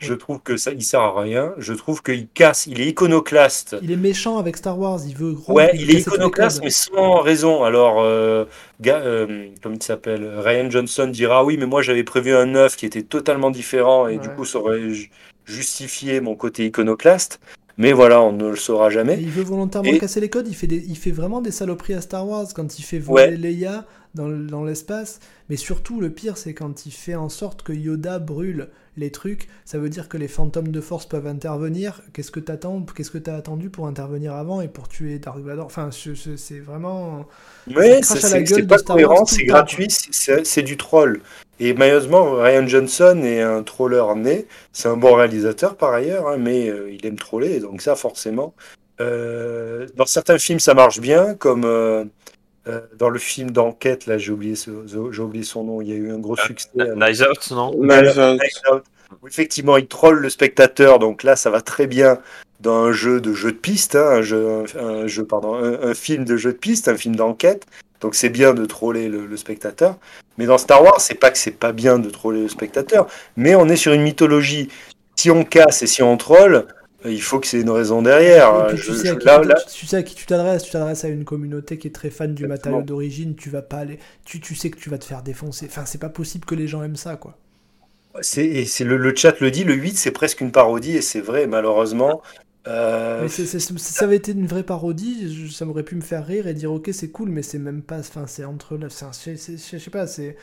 Je 0.00 0.14
trouve 0.14 0.40
que 0.40 0.56
ça, 0.56 0.72
il 0.72 0.82
sert 0.82 1.00
à 1.00 1.20
rien. 1.20 1.52
Je 1.58 1.72
trouve 1.74 2.02
qu'il 2.02 2.26
casse, 2.28 2.66
il 2.66 2.80
est 2.80 2.86
iconoclaste. 2.86 3.76
Il 3.82 3.90
est 3.92 3.96
méchant 3.96 4.38
avec 4.38 4.56
Star 4.56 4.78
Wars, 4.78 4.98
il 5.06 5.14
veut 5.14 5.32
rompre, 5.32 5.50
Ouais, 5.50 5.70
il 5.74 5.94
est 5.94 6.00
iconoclaste, 6.00 6.60
mais 6.64 6.70
sans 6.70 7.20
raison. 7.20 7.62
Alors, 7.64 8.00
euh, 8.00 8.46
gars, 8.80 9.00
euh, 9.00 9.46
comme 9.62 9.74
il 9.74 9.82
s'appelle, 9.82 10.26
Ryan 10.38 10.70
Johnson 10.70 11.06
dira 11.06 11.44
oui, 11.44 11.56
mais 11.58 11.66
moi 11.66 11.82
j'avais 11.82 12.02
prévu 12.04 12.34
un 12.34 12.46
9 12.46 12.76
qui 12.76 12.86
était 12.86 13.02
totalement 13.02 13.50
différent 13.50 14.08
et 14.08 14.18
du 14.18 14.28
coup 14.30 14.44
ça 14.44 14.58
aurait 14.58 14.90
ju- 14.90 15.10
justifié 15.44 16.20
mon 16.20 16.34
côté 16.34 16.66
iconoclaste. 16.66 17.38
Mais 17.76 17.92
voilà, 17.92 18.20
on 18.20 18.32
ne 18.32 18.48
le 18.50 18.56
saura 18.56 18.88
Et 18.88 18.92
jamais. 18.92 19.18
il 19.20 19.30
veut 19.30 19.42
volontairement 19.44 19.88
Et- 19.90 19.98
casser 19.98 20.20
les 20.20 20.28
codes, 20.28 20.46
il 20.48 20.54
fait, 20.54 20.66
des, 20.66 20.84
il 20.86 20.96
fait 20.96 21.12
vraiment 21.12 21.40
des 21.40 21.50
saloperies 21.50 21.94
à 21.94 22.00
Star 22.02 22.26
Wars 22.28 22.46
quand 22.54 22.78
il 22.78 22.82
fait 22.82 22.98
voler 22.98 23.22
Ouais. 23.30 23.36
Leia 23.36 23.86
dans 24.14 24.64
l'espace. 24.64 25.20
Mais 25.48 25.56
surtout, 25.56 26.00
le 26.00 26.10
pire, 26.10 26.36
c'est 26.36 26.52
quand 26.52 26.84
il 26.84 26.90
fait 26.92 27.14
en 27.14 27.28
sorte 27.28 27.62
que 27.62 27.72
Yoda 27.72 28.18
brûle 28.18 28.68
les 29.00 29.10
trucs. 29.10 29.48
Ça 29.64 29.78
veut 29.78 29.88
dire 29.88 30.08
que 30.08 30.16
les 30.16 30.28
fantômes 30.28 30.68
de 30.68 30.80
force 30.80 31.06
peuvent 31.06 31.26
intervenir. 31.26 32.02
Qu'est-ce 32.12 32.30
que 32.30 32.38
t'attends 32.38 32.84
Qu'est-ce 32.94 33.10
que 33.10 33.18
t'as 33.18 33.34
attendu 33.34 33.70
pour 33.70 33.86
intervenir 33.86 34.34
avant 34.34 34.60
et 34.60 34.68
pour 34.68 34.88
tuer 34.88 35.18
Dark 35.18 35.40
Vador? 35.40 35.66
Enfin, 35.66 35.90
c'est 35.90 36.60
vraiment. 36.60 37.26
La 37.66 38.02
c'est 38.02 38.66
pas 38.66 38.78
cohérent, 38.78 39.24
c'est 39.24 39.44
gratuit, 39.44 39.88
c'est 39.90 40.46
c'est 40.46 40.62
du 40.62 40.76
troll. 40.76 41.20
Et 41.58 41.74
malheureusement, 41.74 42.32
Ryan 42.36 42.66
Johnson 42.66 43.20
est 43.22 43.42
un 43.42 43.62
troller 43.62 44.02
né. 44.16 44.46
C'est 44.72 44.88
un 44.88 44.96
bon 44.96 45.14
réalisateur 45.14 45.76
par 45.76 45.92
ailleurs, 45.92 46.28
hein, 46.28 46.36
mais 46.38 46.68
euh, 46.68 46.90
il 46.90 47.04
aime 47.06 47.18
troller, 47.18 47.60
donc 47.60 47.82
ça 47.82 47.96
forcément. 47.96 48.54
Euh, 49.00 49.86
dans 49.96 50.06
certains 50.06 50.38
films, 50.38 50.60
ça 50.60 50.74
marche 50.74 51.00
bien, 51.00 51.34
comme 51.34 51.64
euh, 51.64 52.04
euh, 52.66 52.80
dans 52.98 53.08
le 53.08 53.18
film 53.18 53.50
d'enquête, 53.50 54.06
là, 54.06 54.18
j'ai 54.18 54.32
oublié, 54.32 54.54
ce- 54.54 54.86
j'ai 54.86 55.22
oublié 55.22 55.44
son 55.44 55.64
nom, 55.64 55.80
il 55.80 55.88
y 55.88 55.92
a 55.92 55.96
eu 55.96 56.12
un 56.12 56.18
gros 56.18 56.36
succès. 56.36 56.68
euh, 56.78 56.94
Nice 56.94 57.20
Out, 57.22 57.50
non 57.52 57.72
Knives 57.74 58.18
Out. 58.18 58.40
Out, 58.72 58.82
où 59.22 59.28
effectivement, 59.28 59.76
il 59.76 59.86
troll 59.86 60.18
le 60.18 60.28
spectateur, 60.30 60.98
donc 60.98 61.22
là, 61.22 61.36
ça 61.36 61.50
va 61.50 61.60
très 61.62 61.86
bien 61.86 62.18
dans 62.60 62.84
un 62.84 62.92
jeu 62.92 63.20
de 63.20 63.32
jeu 63.32 63.52
de 63.52 63.56
piste, 63.56 63.96
hein, 63.96 64.06
un, 64.06 64.22
jeu, 64.22 64.64
un, 64.78 64.84
un 64.84 65.06
jeu, 65.06 65.24
pardon, 65.24 65.54
un, 65.54 65.82
un 65.82 65.94
film 65.94 66.24
de 66.24 66.36
jeu 66.36 66.52
de 66.52 66.58
piste, 66.58 66.88
un 66.88 66.96
film 66.96 67.16
d'enquête. 67.16 67.64
Donc 68.02 68.14
c'est 68.14 68.28
bien 68.30 68.54
de 68.54 68.64
troller 68.66 69.08
le, 69.08 69.26
le 69.26 69.36
spectateur. 69.36 69.96
Mais 70.38 70.46
dans 70.46 70.58
Star 70.58 70.82
Wars, 70.82 71.00
c'est 71.00 71.14
pas 71.14 71.30
que 71.30 71.38
c'est 71.38 71.50
pas 71.50 71.72
bien 71.72 71.98
de 71.98 72.08
troller 72.08 72.42
le 72.42 72.48
spectateur, 72.48 73.06
mais 73.36 73.54
on 73.54 73.68
est 73.68 73.76
sur 73.76 73.92
une 73.92 74.02
mythologie. 74.02 74.68
Si 75.16 75.30
on 75.30 75.44
casse 75.44 75.82
et 75.82 75.86
si 75.86 76.02
on 76.02 76.16
troll, 76.16 76.54
euh, 76.54 76.62
il 77.04 77.22
faut 77.22 77.40
que 77.40 77.46
c'est 77.46 77.60
une 77.60 77.70
raison 77.70 78.02
derrière. 78.02 78.74
Je- 78.76 78.76
tu, 78.76 78.94
sais 78.94 79.08
je- 79.08 79.12
à 79.12 79.16
qui 79.16 79.26
là- 79.26 79.38
tu- 79.40 79.48
là- 79.48 79.54
tu 79.72 79.86
sais 79.86 79.96
à 79.96 80.02
qui 80.02 80.14
tu 80.14 80.26
t'adresses, 80.26 80.62
tu 80.64 80.70
t'adresses 80.72 81.04
à 81.04 81.08
une 81.08 81.24
communauté 81.24 81.78
qui 81.78 81.88
est 81.88 81.94
très 81.94 82.10
fan 82.10 82.34
du 82.34 82.44
Exactement. 82.44 82.46
matériau 82.46 82.82
d'origine, 82.82 83.34
tu 83.36 83.50
vas 83.50 83.62
pas 83.62 83.78
aller, 83.78 83.98
tu, 84.24 84.40
tu 84.40 84.54
sais 84.54 84.70
que 84.70 84.78
tu 84.78 84.90
vas 84.90 84.98
te 84.98 85.04
faire 85.04 85.22
défoncer. 85.22 85.66
Enfin, 85.66 85.86
c'est 85.86 85.98
pas 85.98 86.08
possible 86.10 86.44
que 86.44 86.54
les 86.54 86.68
gens 86.68 86.82
aiment 86.82 86.96
ça, 86.96 87.16
quoi. 87.16 87.38
c'est 88.22 88.84
le, 88.84 88.96
le 88.96 89.14
chat 89.14 89.38
le 89.40 89.50
dit, 89.50 89.64
le 89.64 89.74
8 89.74 89.96
c'est 89.96 90.10
presque 90.10 90.40
une 90.40 90.52
parodie 90.52 90.96
et 90.96 91.02
c'est 91.02 91.20
vrai 91.20 91.46
malheureusement. 91.46 92.22
Euh, 92.66 93.22
Mais 93.22 93.28
ça 93.28 94.04
avait 94.04 94.16
été 94.16 94.32
une 94.32 94.46
vraie 94.46 94.64
parodie, 94.64 95.32
je- 95.46 95.52
ça 95.52 95.64
m'aurait 95.64 95.82
pu 95.84 95.94
me 95.96 96.02
faire 96.02 96.26
rire 96.26 96.46
et 96.46 96.54
dire 96.54 96.70
ok 96.72 96.90
c'est 96.92 97.10
cool, 97.10 97.30
mais 97.30 97.42
c'est 97.42 97.58
même 97.58 97.82
pas, 97.82 98.00
enfin 98.00 98.26
c'est 98.26 98.44
entre 98.44 98.78
je 98.78 99.78
sais 99.78 99.90
pas, 99.90 100.06
c'est, 100.06 100.36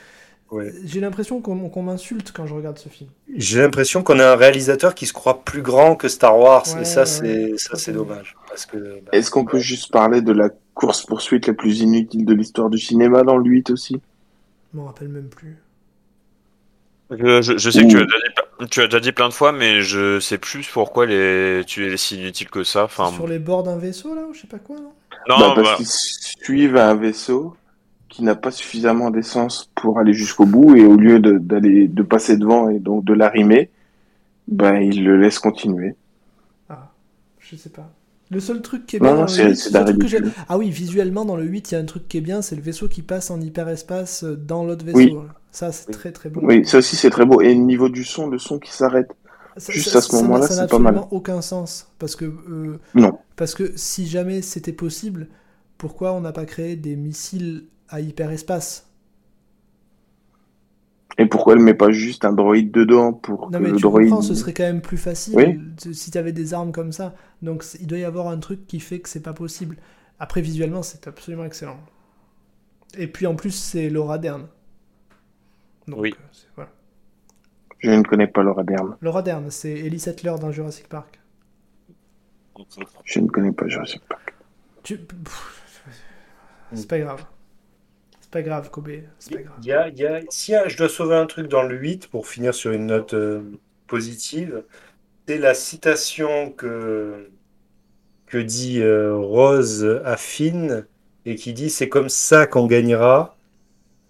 ouais. 0.52 0.74
j'ai 0.86 1.00
l'impression 1.00 1.42
qu'on 1.42 1.84
m'insulte 1.84 2.32
quand 2.32 2.46
je 2.48 2.54
regarde 2.54 2.78
ce 2.78 2.90
film. 2.90 3.10
J'ai 3.36 3.60
l'impression 3.62 4.04
qu'on 4.04 4.20
a 4.20 4.32
un 4.32 4.36
réalisateur 4.36 4.96
qui 4.96 5.06
se 5.06 5.14
croit 5.14 5.44
plus 5.44 5.62
grand 5.62 5.96
que 5.96 6.08
Star 6.08 6.38
Wars 6.38 6.66
Ouais, 6.76 6.82
et 6.82 6.86
ça 6.86 7.02
ouais, 7.22 7.56
c'est 7.58 7.92
dommage 7.92 8.36
parce 8.48 8.66
que 8.66 8.78
bah, 9.02 9.12
Est-ce 9.12 9.30
qu'on 9.32 9.46
peut 9.46 9.60
juste 9.60 9.92
parler 9.92 10.22
de 10.22 10.32
la 10.32 10.50
course-poursuite 10.74 11.48
la 11.48 11.54
plus 11.54 11.80
inutile 11.82 12.26
de 12.26 12.34
l'histoire 12.34 12.70
du 12.70 12.78
cinéma 12.80 13.24
dans 13.24 13.38
le 13.38 13.50
8 13.50 13.70
aussi? 13.72 14.02
Je 14.74 14.78
m'en 14.78 14.86
rappelle 14.86 15.10
même 15.10 15.30
plus. 15.30 15.58
Je, 17.10 17.42
je- 17.42 17.58
je 17.58 17.70
sais 17.70 17.84
que 17.84 17.88
tu 17.90 17.96
Ouh. 17.96 18.00
as, 18.00 18.04
déjà 18.04 18.18
dit, 18.18 18.34
ple- 18.36 18.68
tu 18.70 18.82
as 18.82 18.86
déjà 18.88 19.00
dit 19.00 19.12
plein 19.14 19.30
de 19.30 19.34
fois, 19.34 19.52
mais 19.54 19.82
je 19.82 20.20
sais 20.20 20.38
plus 20.38 20.68
pourquoi 20.68 21.06
les, 21.06 21.64
tu 21.66 21.86
es 21.92 21.96
si 21.96 22.18
inutile 22.18 22.50
que 22.50 22.64
ça. 22.66 22.84
Enfin, 22.84 23.12
Sur 23.12 23.28
les 23.28 23.40
bords 23.40 23.64
d'un 23.64 23.78
vaisseau 23.78 24.14
là, 24.14 24.24
ou 24.24 24.34
je 24.34 24.42
sais 24.42 24.48
pas 24.48 24.60
quoi. 24.60 24.76
Non? 24.76 24.92
Non, 25.30 25.38
Bah, 25.40 25.54
Parce 25.56 25.70
bah, 25.70 25.76
qu'ils 25.78 25.88
suivent 25.88 26.78
un 26.78 26.96
vaisseau 26.96 27.56
qui 28.18 28.24
n'a 28.24 28.34
pas 28.34 28.50
suffisamment 28.50 29.12
d'essence 29.12 29.70
pour 29.76 30.00
aller 30.00 30.12
jusqu'au 30.14 30.48
bout 30.48 30.76
et 30.76 30.84
au 30.84 30.96
lieu 30.96 31.20
d'aller 31.20 31.88
de 31.88 32.02
passer 32.02 32.36
devant 32.36 32.68
et 32.68 32.80
donc 32.80 33.06
de 33.06 33.14
l'arrimer, 33.14 33.70
ben 34.48 34.78
ils 34.78 35.04
le 35.04 35.18
laissent 35.22 35.38
continuer. 35.38 35.96
Ah, 36.68 36.92
je 37.38 37.56
sais 37.56 37.70
pas. 37.70 37.92
Le 38.32 38.40
seul 38.40 38.64
truc 38.64 38.88
qui 38.88 38.96
est 38.96 39.00
Non, 39.00 39.06
bien 39.14 39.16
non, 39.22 39.28
c'est 39.28 39.48
8, 39.50 39.56
c'est 39.56 39.70
le 39.70 39.74
d'un 39.74 39.80
seul 39.86 39.86
truc 39.90 40.02
que 40.02 40.08
j'ai- 40.08 40.18
ridicule. 40.18 40.44
Ah 40.50 40.58
oui, 40.58 40.72
visuellement 40.72 41.26
dans 41.26 41.36
le 41.36 41.44
8, 41.44 41.72
il 41.72 41.76
y 41.76 41.78
a 41.78 41.80
un 41.80 41.86
truc 41.86 42.08
qui 42.08 42.18
est 42.18 42.22
bien, 42.22 42.42
c'est 42.42 42.56
le 42.56 42.62
vaisseau 42.64 42.88
qui 42.88 43.04
passe 43.04 43.30
en 43.30 43.40
hyperespace 43.40 44.24
euh, 44.24 44.36
dans 44.36 44.66
l'autre 44.66 44.84
vaisseau. 44.84 44.98
Oui. 44.98 45.16
Ça 45.52 45.72
c'est 45.72 45.88
Oui. 45.90 45.94
très 45.94 46.12
très 46.12 46.30
beau. 46.30 46.42
Oui, 46.44 46.66
ça 46.66 46.80
aussi 46.80 46.96
c'est 46.96 47.12
très 47.12 47.24
beau. 47.26 47.40
Et 47.42 47.52
au 47.52 47.56
niveau 47.56 47.88
du 47.90 48.04
son, 48.04 48.26
le 48.28 48.40
son 48.40 48.58
qui 48.58 48.72
s'arrête. 48.74 49.12
Ça- 49.58 49.72
Juste 49.74 49.90
ça- 49.90 50.00
à 50.00 50.02
ce 50.02 50.10
ça 50.10 50.18
n'a- 50.18 50.24
moment-là, 50.24 50.48
ça 50.48 50.56
n'a 50.56 50.62
c'est 50.64 50.68
pas 50.72 50.80
mal. 50.80 50.96
absolument 50.96 51.14
aucun 51.16 51.42
sens. 51.42 51.88
Parce 52.00 52.16
que, 52.16 52.26
euh, 52.26 52.80
Non. 52.96 53.20
parce 53.36 53.54
que 53.54 53.74
si 53.76 54.08
jamais 54.08 54.42
c'était 54.42 54.74
possible, 54.74 55.28
pourquoi 55.78 56.14
on 56.14 56.22
n'a 56.22 56.32
pas 56.32 56.46
créé 56.46 56.76
des 56.76 56.96
missiles 56.96 57.66
à 57.90 58.02
hyperespace 58.02 58.88
Et 61.18 61.26
pourquoi 61.26 61.54
elle 61.54 61.60
met 61.62 61.74
pas 61.74 61.92
juste 61.92 62.26
un 62.26 62.34
droïde 62.34 62.72
dedans 62.72 63.12
pour 63.14 63.50
Non 63.52 63.58
que 63.60 63.64
mais 63.64 63.70
le 63.72 63.76
tu 63.78 63.82
droïde... 63.84 64.10
comprends, 64.10 64.22
ce 64.22 64.36
serait 64.36 64.54
quand 64.54 64.64
même 64.64 64.82
plus 64.82 64.98
facile 64.98 65.34
Oui. 65.36 65.60
si 65.94 66.12
tu 66.12 66.18
avais 66.18 66.32
des 66.32 66.54
armes 66.54 66.72
comme 66.72 66.92
ça. 66.92 67.16
Donc 67.42 67.64
c'est- 67.64 67.80
il 67.82 67.88
doit 67.88 67.98
y 68.00 68.04
avoir 68.04 68.28
un 68.28 68.38
truc 68.40 68.68
qui 68.68 68.80
fait 68.80 69.00
que 69.00 69.10
c'est 69.10 69.22
pas 69.24 69.34
possible. 69.34 69.78
Après 70.20 70.42
visuellement 70.42 70.84
c'est 70.84 71.08
absolument 71.08 71.46
excellent. 71.46 71.80
Et 72.98 73.08
puis 73.08 73.26
en 73.28 73.36
plus 73.36 73.52
c'est 73.52 73.90
Laura 73.90 74.18
Dern. 74.18 74.48
Donc, 75.88 76.00
Oui. 76.02 76.14
euh, 76.14 76.24
voilà. 76.56 76.70
Je 77.80 77.92
ne 77.92 78.04
connais 78.04 78.28
pas 78.28 78.44
Laura 78.44 78.64
Dern. 78.64 78.98
Laura 79.02 79.22
Dern, 79.22 79.50
c'est 79.52 79.72
Ellie 79.72 80.00
Sattler 80.00 80.36
dans 80.42 80.52
Jurassic 80.52 80.88
Park. 80.90 81.20
Je 83.06 83.20
ne 83.20 83.28
connais 83.28 83.52
pas 83.52 83.68
Jurassic 83.68 84.02
Park. 84.10 84.34
Tu... 84.84 85.00
C'est 86.74 86.88
pas 86.88 87.00
grave. 87.00 87.26
C'est 88.28 88.32
pas 88.32 88.42
grave, 88.44 88.70
Kobe. 88.70 88.90
C'est 89.20 89.38
y 89.62 89.72
a, 89.72 89.90
y 89.90 90.06
a- 90.06 90.22
si 90.30 90.54
je 90.68 90.78
dois 90.78 90.90
sauver 90.90 91.16
un 91.16 91.26
truc 91.26 91.48
dans 91.48 91.64
le 91.64 91.76
8 91.78 92.08
pour 92.08 92.28
finir 92.28 92.54
sur 92.54 92.72
une 92.72 92.88
note 92.88 93.14
euh, 93.14 93.42
positive, 93.88 94.64
c'est 95.28 95.38
la 95.40 95.54
citation 95.56 96.52
que, 96.52 97.32
que 98.28 98.38
dit 98.38 98.82
euh, 98.82 99.16
Rose 99.16 100.02
à 100.06 100.18
Finn 100.18 100.88
et 101.26 101.36
qui 101.36 101.54
dit 101.54 101.70
c'est 101.70 101.90
comme 101.90 102.10
ça 102.10 102.48
qu'on 102.48 102.68
gagnera, 102.68 103.38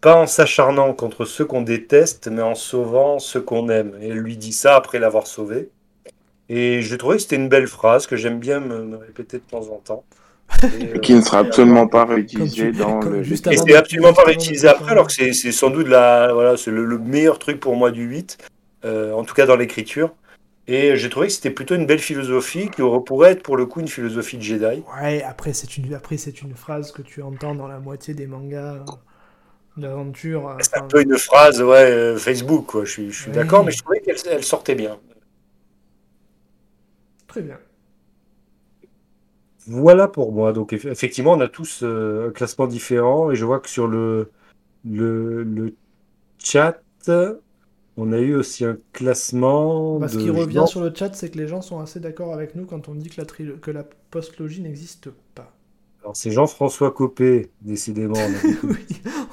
pas 0.01 0.15
en 0.17 0.27
s'acharnant 0.27 0.93
contre 0.93 1.25
ceux 1.25 1.45
qu'on 1.45 1.61
déteste, 1.63 2.27
mais 2.29 2.41
en 2.43 2.55
sauvant 2.55 3.19
ceux 3.19 3.41
qu'on 3.41 3.69
aime. 3.69 3.97
Et 4.01 4.09
elle 4.09 4.19
lui 4.19 4.37
dit 4.37 4.53
ça 4.53 4.75
après 4.77 4.99
l'avoir 4.99 5.27
sauvé. 5.27 5.71
Et 6.49 6.81
je 6.81 6.95
trouvais 6.95 7.17
que 7.17 7.23
c'était 7.23 7.37
une 7.37 7.49
belle 7.49 7.67
phrase 7.67 8.07
que 8.07 8.15
j'aime 8.17 8.39
bien 8.39 8.59
me 8.61 8.97
répéter 8.97 9.39
de 9.39 9.43
temps 9.45 9.69
en 9.71 9.79
temps. 9.79 10.05
Et, 10.63 10.87
euh, 10.87 10.99
Qui 10.99 11.13
ne 11.13 11.21
sera 11.21 11.39
absolument 11.39 11.87
pas 11.87 12.05
réutilisé 12.05 12.71
tu- 12.71 12.77
dans 12.77 12.99
comme 12.99 13.13
le 13.13 13.23
juste 13.23 13.47
et 13.47 13.57
c'est 13.57 13.75
absolument 13.75 14.13
pas 14.13 14.23
réutilisé 14.23 14.67
après, 14.67 14.91
alors 14.91 15.07
que 15.07 15.13
c'est 15.13 15.33
c'est 15.33 15.51
sans 15.51 15.69
doute 15.69 15.87
la, 15.87 16.33
voilà, 16.33 16.57
c'est 16.57 16.71
le, 16.71 16.85
le 16.85 16.97
meilleur 16.97 17.37
truc 17.37 17.59
pour 17.59 17.75
moi 17.75 17.91
du 17.91 18.03
8, 18.03 18.37
euh, 18.85 19.11
en 19.13 19.23
tout 19.23 19.33
cas 19.35 19.45
dans 19.45 19.55
l'écriture. 19.55 20.13
Et 20.69 20.97
j'ai 20.97 21.09
trouvé 21.09 21.27
que 21.27 21.33
c'était 21.33 21.51
plutôt 21.51 21.75
une 21.75 21.85
belle 21.85 21.99
philosophie 21.99 22.69
qui 22.69 22.81
pourrait 23.05 23.31
être 23.31 23.43
pour 23.43 23.55
le 23.55 23.65
coup 23.65 23.79
une 23.79 23.87
philosophie 23.87 24.37
de 24.37 24.41
Jedi. 24.43 24.83
Ouais, 25.01 25.23
après 25.23 25.53
c'est 25.53 25.77
une 25.77 25.93
après 25.93 26.17
c'est 26.17 26.41
une 26.41 26.55
phrase 26.55 26.91
que 26.91 27.01
tu 27.01 27.21
entends 27.21 27.55
dans 27.55 27.67
la 27.67 27.79
moitié 27.79 28.13
des 28.13 28.27
mangas 28.27 28.75
euh, 28.75 28.79
d'aventure. 29.77 30.49
euh, 30.49 30.57
C'est 30.59 30.77
un 30.77 30.87
peu 30.87 31.01
une 31.01 31.17
phrase 31.17 31.61
ouais, 31.61 31.91
euh, 31.91 32.17
Facebook, 32.17 32.65
quoi. 32.65 32.83
je 32.83 32.91
suis, 32.91 33.11
je 33.11 33.21
suis 33.21 33.29
Oui. 33.31 33.35
d'accord, 33.35 33.63
mais 33.63 33.71
je 33.71 33.81
trouvais 33.81 34.01
qu'elle 34.01 34.17
elle 34.29 34.43
sortait 34.43 34.75
bien. 34.75 34.97
Très 37.27 37.41
bien. 37.41 37.57
Voilà 39.67 40.07
pour 40.07 40.31
moi. 40.33 40.53
Donc 40.53 40.71
eff- 40.73 40.87
effectivement, 40.89 41.33
on 41.33 41.41
a 41.41 41.47
tous 41.49 41.83
euh, 41.83 42.29
un 42.29 42.31
classement 42.31 42.67
différent 42.67 43.31
et 43.31 43.35
je 43.35 43.45
vois 43.45 43.59
que 43.59 43.69
sur 43.69 43.87
le, 43.87 44.31
le, 44.85 45.43
le 45.43 45.77
chat, 46.39 46.81
on 47.97 48.11
a 48.13 48.19
eu 48.19 48.35
aussi 48.35 48.63
un 48.65 48.77
classement 48.93 49.99
Bah, 49.99 50.07
ce 50.07 50.17
de 50.17 50.17
qui 50.17 50.29
revient 50.31 50.63
sur 50.65 50.81
le 50.81 50.91
chat, 50.95 51.13
c'est 51.13 51.29
que 51.29 51.37
les 51.37 51.47
gens 51.47 51.61
sont 51.61 51.79
assez 51.79 51.99
d'accord 51.99 52.33
avec 52.33 52.55
nous 52.55 52.65
quand 52.65 52.87
on 52.89 52.95
dit 52.95 53.09
que 53.09 53.19
la, 53.21 53.25
trilo- 53.27 53.59
que 53.59 53.69
la 53.71 53.83
post-logie 53.83 54.61
n'existe 54.61 55.09
pas. 55.35 55.56
Alors, 56.07 56.15
c'est 56.15 56.31
Jean-François 56.31 56.91
Copé, 56.91 57.51
décidément. 57.61 58.13
on 58.15 58.33
a 58.33 58.49
oui, 58.63 58.77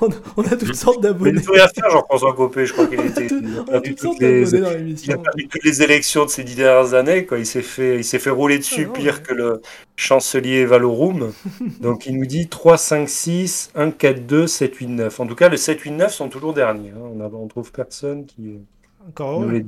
on, 0.00 0.08
on 0.36 0.42
a 0.42 0.56
toutes 0.56 0.74
sortes 0.74 0.96
il 0.98 1.02
d'abonnés. 1.02 1.32
ne 1.34 1.38
faut 1.40 1.52
rien 1.52 1.68
faire, 1.68 1.88
Jean-François 1.88 2.32
Copé. 2.34 2.66
Je 2.66 2.72
crois 2.72 2.88
qu'il 2.88 2.98
était. 2.98 3.28
Il 3.28 3.56
a 3.56 3.60
a 3.60 3.64
perdu 3.64 3.94
toutes 3.94 4.18
les, 4.18 4.42
dans 4.42 4.72
il 4.80 5.12
a 5.12 5.18
perdu 5.18 5.46
toutes 5.46 5.62
les 5.62 5.82
élections 5.84 6.24
de 6.24 6.30
ces 6.30 6.42
dix 6.42 6.56
dernières 6.56 6.94
années. 6.94 7.26
Quoi. 7.26 7.38
Il 7.38 7.46
s'est 7.46 7.62
fait, 7.62 7.98
il 7.98 8.04
s'est 8.04 8.18
fait 8.18 8.30
rouler 8.30 8.58
dessus 8.58 8.88
Ah 8.90 8.92
pire 8.92 9.22
que 9.22 9.32
le 9.32 9.62
chancelier 9.94 10.64
Valorum. 10.64 11.32
Donc 11.80 12.06
il 12.06 12.18
nous 12.18 12.26
dit 12.26 12.48
3, 12.48 12.76
5, 12.76 13.08
6, 13.08 13.70
1, 13.76 13.92
4, 13.92 14.26
2, 14.26 14.48
7, 14.48 14.74
8, 14.74 14.86
9. 14.88 15.20
En 15.20 15.26
tout 15.28 15.36
cas, 15.36 15.48
le 15.48 15.56
7, 15.56 15.78
8, 15.78 15.90
9 15.92 16.12
sont 16.12 16.28
toujours 16.28 16.54
derniers. 16.54 16.90
hein. 16.90 17.30
On 17.32 17.44
ne 17.44 17.48
trouve 17.48 17.70
personne 17.70 18.26
qui 18.26 18.58
Encore 19.06 19.42
nous 19.42 19.50
les. 19.50 19.64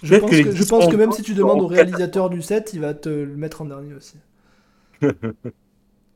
Je 0.00 0.14
pense 0.14 0.30
que 0.30 0.36
que, 0.36 0.48
les 0.50 0.56
je 0.56 0.64
pense 0.64 0.86
que 0.86 0.94
même 0.94 1.10
si 1.10 1.22
tu 1.22 1.34
demandes 1.34 1.60
au 1.60 1.66
réalisateur 1.66 2.30
du 2.30 2.40
set, 2.40 2.70
il 2.72 2.82
va 2.82 2.94
te 2.94 3.08
le 3.08 3.36
mettre 3.36 3.62
en 3.62 3.64
dernier 3.64 3.94
aussi. 3.94 4.14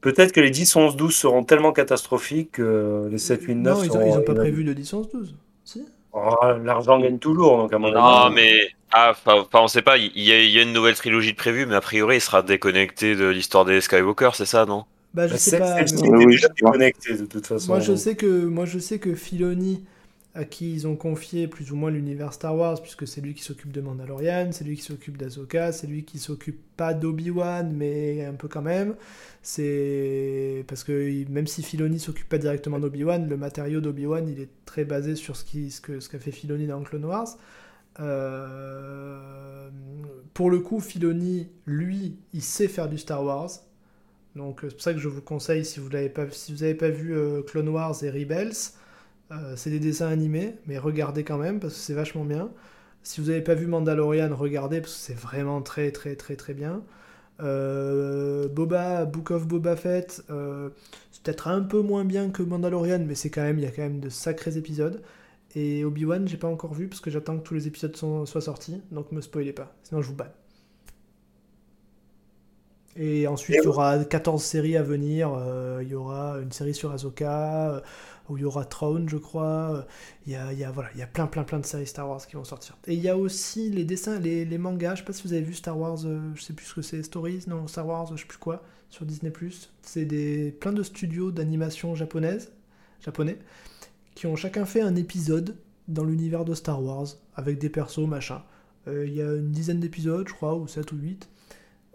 Peut-être 0.02 0.32
que 0.32 0.40
les 0.40 0.50
10, 0.50 0.76
11, 0.76 0.96
12 0.96 1.14
seront 1.14 1.44
tellement 1.44 1.72
catastrophiques 1.72 2.52
que 2.52 3.08
les 3.10 3.18
7, 3.18 3.42
8, 3.44 3.54
9 3.54 3.78
non, 3.78 3.84
ils 3.84 3.90
ont, 3.90 3.94
seront. 3.94 4.06
ils 4.06 4.18
ont 4.18 4.22
pas 4.24 4.34
prévu 4.34 4.64
de 4.64 4.72
licence 4.72 5.08
12. 5.10 5.34
Si 5.64 5.84
Oh, 6.14 6.34
L'argent 6.62 7.00
gagne 7.00 7.18
toujours, 7.18 7.56
donc 7.56 7.72
à 7.72 7.78
mon 7.78 7.90
Non, 7.90 8.04
avis. 8.04 8.34
mais 8.34 8.68
ah, 8.92 9.12
enfin, 9.12 9.36
enfin, 9.40 9.60
on 9.62 9.68
sait 9.68 9.80
pas. 9.80 9.96
Il 9.96 10.10
y, 10.20 10.30
a, 10.32 10.42
il 10.42 10.50
y 10.50 10.58
a 10.58 10.62
une 10.62 10.74
nouvelle 10.74 10.94
trilogie 10.96 11.32
de 11.32 11.36
prévue, 11.38 11.64
mais 11.64 11.74
a 11.76 11.80
priori, 11.80 12.16
il 12.16 12.20
sera 12.20 12.42
déconnecté 12.42 13.16
de 13.16 13.28
l'histoire 13.28 13.64
des 13.64 13.80
Skywalker, 13.80 14.30
c'est 14.34 14.44
ça, 14.44 14.66
non? 14.66 14.84
Bah, 15.14 15.26
je 15.28 15.32
Bah, 15.32 15.38
sais 15.38 15.50
c'est- 15.52 15.58
pas. 15.58 15.76
mais 16.10 16.24
Oui, 16.26 16.26
déjà 16.34 16.48
déconnectée 16.48 17.14
de 17.16 17.24
toute 17.26 17.46
façon. 17.46 17.68
Moi 17.68 17.80
je 17.80 17.94
sais 17.94 18.14
que 18.16 18.26
moi 18.46 18.64
je 18.66 18.78
sais 18.78 18.98
que 18.98 19.14
Filoni 19.14 19.84
à 20.34 20.44
qui 20.44 20.72
ils 20.72 20.86
ont 20.86 20.96
confié 20.96 21.46
plus 21.46 21.72
ou 21.72 21.76
moins 21.76 21.90
l'univers 21.90 22.32
Star 22.32 22.56
Wars 22.56 22.80
puisque 22.80 23.06
c'est 23.06 23.20
lui 23.20 23.34
qui 23.34 23.42
s'occupe 23.42 23.70
de 23.70 23.80
Mandalorian, 23.80 24.48
c'est 24.52 24.64
lui 24.64 24.76
qui 24.76 24.82
s'occupe 24.82 25.18
d'Ahsoka, 25.18 25.72
c'est 25.72 25.86
lui 25.86 26.04
qui 26.04 26.18
s'occupe 26.18 26.60
pas 26.76 26.94
d'Obi-Wan 26.94 27.72
mais 27.74 28.24
un 28.24 28.32
peu 28.34 28.48
quand 28.48 28.62
même. 28.62 28.94
C'est 29.42 30.64
parce 30.68 30.84
que 30.84 31.28
même 31.30 31.46
si 31.46 31.62
Filoni 31.62 32.00
s'occupe 32.00 32.28
pas 32.28 32.38
directement 32.38 32.78
d'Obi-Wan, 32.78 33.28
le 33.28 33.36
matériau 33.36 33.80
d'Obi-Wan 33.80 34.28
il 34.28 34.40
est 34.40 34.50
très 34.64 34.84
basé 34.84 35.16
sur 35.16 35.36
ce 35.36 35.44
qui 35.44 35.70
ce 35.70 35.80
que 35.80 35.98
qu'a 36.08 36.18
fait 36.18 36.32
Filoni 36.32 36.66
dans 36.66 36.82
Clone 36.82 37.04
Wars. 37.04 37.36
Euh, 38.00 39.68
pour 40.34 40.50
le 40.50 40.60
coup, 40.60 40.80
Filoni, 40.80 41.48
lui, 41.66 42.16
il 42.32 42.42
sait 42.42 42.68
faire 42.68 42.88
du 42.88 42.98
Star 42.98 43.22
Wars. 43.24 43.50
Donc 44.34 44.64
euh, 44.64 44.70
c'est 44.70 44.74
pour 44.74 44.82
ça 44.82 44.94
que 44.94 44.98
je 44.98 45.08
vous 45.08 45.20
conseille, 45.20 45.64
si 45.64 45.78
vous 45.80 45.90
n'avez 45.90 46.08
pas, 46.08 46.28
si 46.30 46.54
pas 46.74 46.88
vu 46.88 47.14
euh, 47.14 47.42
Clone 47.42 47.68
Wars 47.68 48.02
et 48.02 48.10
Rebels, 48.10 48.52
euh, 49.32 49.54
c'est 49.56 49.70
des 49.70 49.80
dessins 49.80 50.08
animés, 50.08 50.54
mais 50.66 50.78
regardez 50.78 51.24
quand 51.24 51.38
même 51.38 51.60
parce 51.60 51.74
que 51.74 51.80
c'est 51.80 51.94
vachement 51.94 52.24
bien. 52.24 52.50
Si 53.02 53.20
vous 53.20 53.28
n'avez 53.28 53.42
pas 53.42 53.54
vu 53.54 53.66
Mandalorian, 53.66 54.34
regardez 54.34 54.80
parce 54.80 54.94
que 54.94 55.00
c'est 55.00 55.14
vraiment 55.18 55.62
très 55.62 55.90
très 55.92 56.16
très 56.16 56.36
très 56.36 56.54
bien. 56.54 56.82
Euh, 57.42 58.48
Boba, 58.48 59.06
Book 59.06 59.30
of 59.32 59.46
Boba 59.48 59.76
Fett, 59.76 60.22
euh, 60.30 60.70
c'est 61.12 61.22
peut-être 61.24 61.48
un 61.48 61.62
peu 61.62 61.80
moins 61.82 62.04
bien 62.06 62.30
que 62.30 62.42
Mandalorian, 62.42 63.00
mais 63.06 63.14
c'est 63.16 63.30
quand 63.30 63.42
même, 63.42 63.58
il 63.58 63.64
y 63.64 63.68
a 63.68 63.72
quand 63.72 63.82
même 63.82 64.00
de 64.00 64.08
sacrés 64.10 64.56
épisodes. 64.58 65.02
Et 65.56 65.84
Obi-Wan, 65.84 66.28
j'ai 66.28 66.38
pas 66.38 66.48
encore 66.48 66.74
vu 66.74 66.88
parce 66.88 67.00
que 67.02 67.10
j'attends 67.10 67.38
que 67.38 67.44
tous 67.44 67.54
les 67.54 67.68
épisodes 67.68 67.96
sont- 67.96 68.26
soient 68.26 68.40
sortis, 68.42 68.82
donc 68.92 69.12
me 69.12 69.20
spoilez 69.22 69.52
pas, 69.54 69.74
sinon 69.84 70.02
je 70.02 70.08
vous 70.08 70.16
banne. 70.16 70.32
Et 72.96 73.26
ensuite, 73.26 73.56
il 73.62 73.64
y 73.64 73.68
aura 73.68 74.04
14 74.04 74.42
séries 74.44 74.76
à 74.76 74.82
venir. 74.82 75.32
euh, 75.34 75.80
il 75.82 75.88
y 75.88 75.94
aura 75.94 76.38
une 76.42 76.52
série 76.52 76.74
sur 76.74 76.92
Ahsoka, 76.92 77.82
où 78.28 78.36
il 78.36 78.42
y 78.42 78.44
aura 78.44 78.64
Throne, 78.64 79.08
je 79.08 79.16
crois. 79.16 79.76
euh, 79.76 79.82
Il 80.26 80.32
y 80.32 80.36
a, 80.36 80.70
voilà, 80.70 80.90
il 80.94 81.00
y 81.00 81.02
a 81.02 81.06
plein, 81.06 81.26
plein, 81.26 81.44
plein 81.44 81.58
de 81.60 81.66
séries 81.66 81.86
Star 81.86 82.08
Wars 82.08 82.26
qui 82.26 82.36
vont 82.36 82.44
sortir. 82.44 82.76
Et 82.86 82.94
il 82.94 83.00
y 83.00 83.08
a 83.08 83.16
aussi 83.16 83.70
les 83.70 83.84
dessins, 83.84 84.18
les, 84.18 84.58
mangas. 84.58 84.96
Je 84.96 85.00
sais 85.00 85.06
pas 85.06 85.12
si 85.12 85.22
vous 85.26 85.32
avez 85.32 85.42
vu 85.42 85.54
Star 85.54 85.78
Wars, 85.78 85.98
euh, 86.04 86.30
je 86.34 86.42
sais 86.42 86.52
plus 86.52 86.66
ce 86.66 86.74
que 86.74 86.82
c'est, 86.82 87.02
Stories, 87.02 87.44
non, 87.48 87.66
Star 87.66 87.86
Wars, 87.86 88.06
je 88.16 88.20
sais 88.20 88.26
plus 88.26 88.38
quoi, 88.38 88.62
sur 88.90 89.04
Disney+. 89.06 89.32
C'est 89.82 90.04
des, 90.04 90.52
plein 90.52 90.72
de 90.72 90.82
studios 90.82 91.30
d'animation 91.32 91.94
japonaise, 91.94 92.52
japonais, 93.00 93.38
qui 94.14 94.26
ont 94.26 94.36
chacun 94.36 94.64
fait 94.64 94.82
un 94.82 94.96
épisode 94.96 95.56
dans 95.88 96.04
l'univers 96.04 96.44
de 96.44 96.54
Star 96.54 96.82
Wars, 96.82 97.08
avec 97.34 97.58
des 97.58 97.68
persos, 97.70 98.06
machin. 98.06 98.42
Euh, 98.88 99.06
Il 99.06 99.14
y 99.14 99.22
a 99.22 99.34
une 99.34 99.52
dizaine 99.52 99.80
d'épisodes, 99.80 100.28
je 100.28 100.34
crois, 100.34 100.54
ou 100.56 100.66
7 100.68 100.92
ou 100.92 100.96
8. 100.96 101.28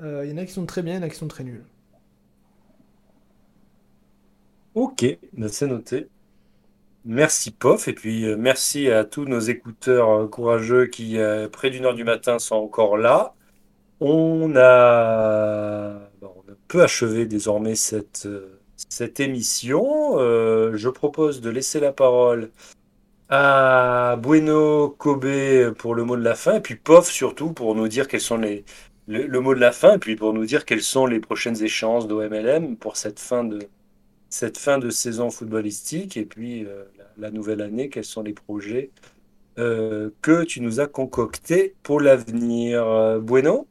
Euh, 0.02 0.26
Il 0.26 0.32
y 0.32 0.34
en 0.34 0.38
a 0.38 0.46
qui 0.46 0.54
sont 0.54 0.66
très 0.66 0.84
bien, 0.84 0.96
il 0.96 0.98
y 0.98 1.00
en 1.00 1.04
a 1.04 1.10
qui 1.10 1.16
sont 1.18 1.28
très 1.28 1.44
nuls. 1.44 1.64
Ok, 4.74 5.04
ben, 5.34 5.50
c'est 5.50 5.68
noté. 5.68 6.08
Merci 7.10 7.52
Pof, 7.52 7.88
et 7.88 7.94
puis 7.94 8.26
euh, 8.26 8.36
merci 8.38 8.92
à 8.92 9.06
tous 9.06 9.24
nos 9.24 9.40
écouteurs 9.40 10.10
euh, 10.12 10.28
courageux 10.28 10.88
qui, 10.88 11.18
euh, 11.18 11.48
près 11.48 11.70
d'une 11.70 11.86
heure 11.86 11.94
du 11.94 12.04
matin, 12.04 12.38
sont 12.38 12.56
encore 12.56 12.98
là. 12.98 13.34
On 14.02 14.54
a, 14.58 16.02
on 16.22 16.80
achever 16.80 17.26
désormais 17.26 17.76
cette, 17.76 18.28
émission. 19.20 20.18
Je 20.20 20.90
propose 20.90 21.42
de 21.42 21.50
laisser 21.50 21.80
la 21.80 21.94
parole 21.94 22.52
à 23.30 24.18
Bueno 24.22 24.90
Kobe 24.90 25.74
pour 25.78 25.96
le 25.96 26.04
mot 26.04 26.18
de 26.18 26.24
la 26.24 26.36
fin, 26.36 26.56
et 26.56 26.62
puis 26.62 26.76
Pof 26.76 27.10
surtout 27.10 27.54
pour 27.54 27.76
nous 27.76 27.88
dire 27.88 28.08
quels 28.10 28.22
sont 28.22 28.38
les, 28.38 28.66
le, 29.08 29.28
de 29.28 29.60
la 29.60 29.72
fin, 29.72 29.96
et 29.96 30.00
puis 30.00 30.16
pour 30.18 30.34
nous 30.34 30.46
dire 30.46 30.66
quelles 30.66 30.82
sont 30.84 31.06
les 31.08 31.20
prochaines 31.22 31.64
échéances 31.64 32.08
d'OMLM 32.08 32.78
pour 32.78 32.98
cette 32.98 33.20
fin 33.20 33.44
de, 33.46 33.60
cette 34.30 34.58
fin 34.58 34.78
de 34.78 34.90
saison 34.90 35.32
footballistique 35.32 36.18
et 36.18 36.26
puis 36.26 36.68
la, 37.18 37.32
nouvelle 37.32 37.62
année, 37.62 37.90
quels 37.90 38.04
sont 38.04 38.24
les 38.24 38.34
projets 38.34 38.92
euh, 39.60 40.10
que 40.22 40.44
tu 40.44 40.62
nous 40.62 40.80
as 40.80 40.88
concoctés 40.88 41.74
pour 41.84 42.00
l'avenir. 42.00 42.86
Euh, 42.86 43.20
bueno 43.20 43.68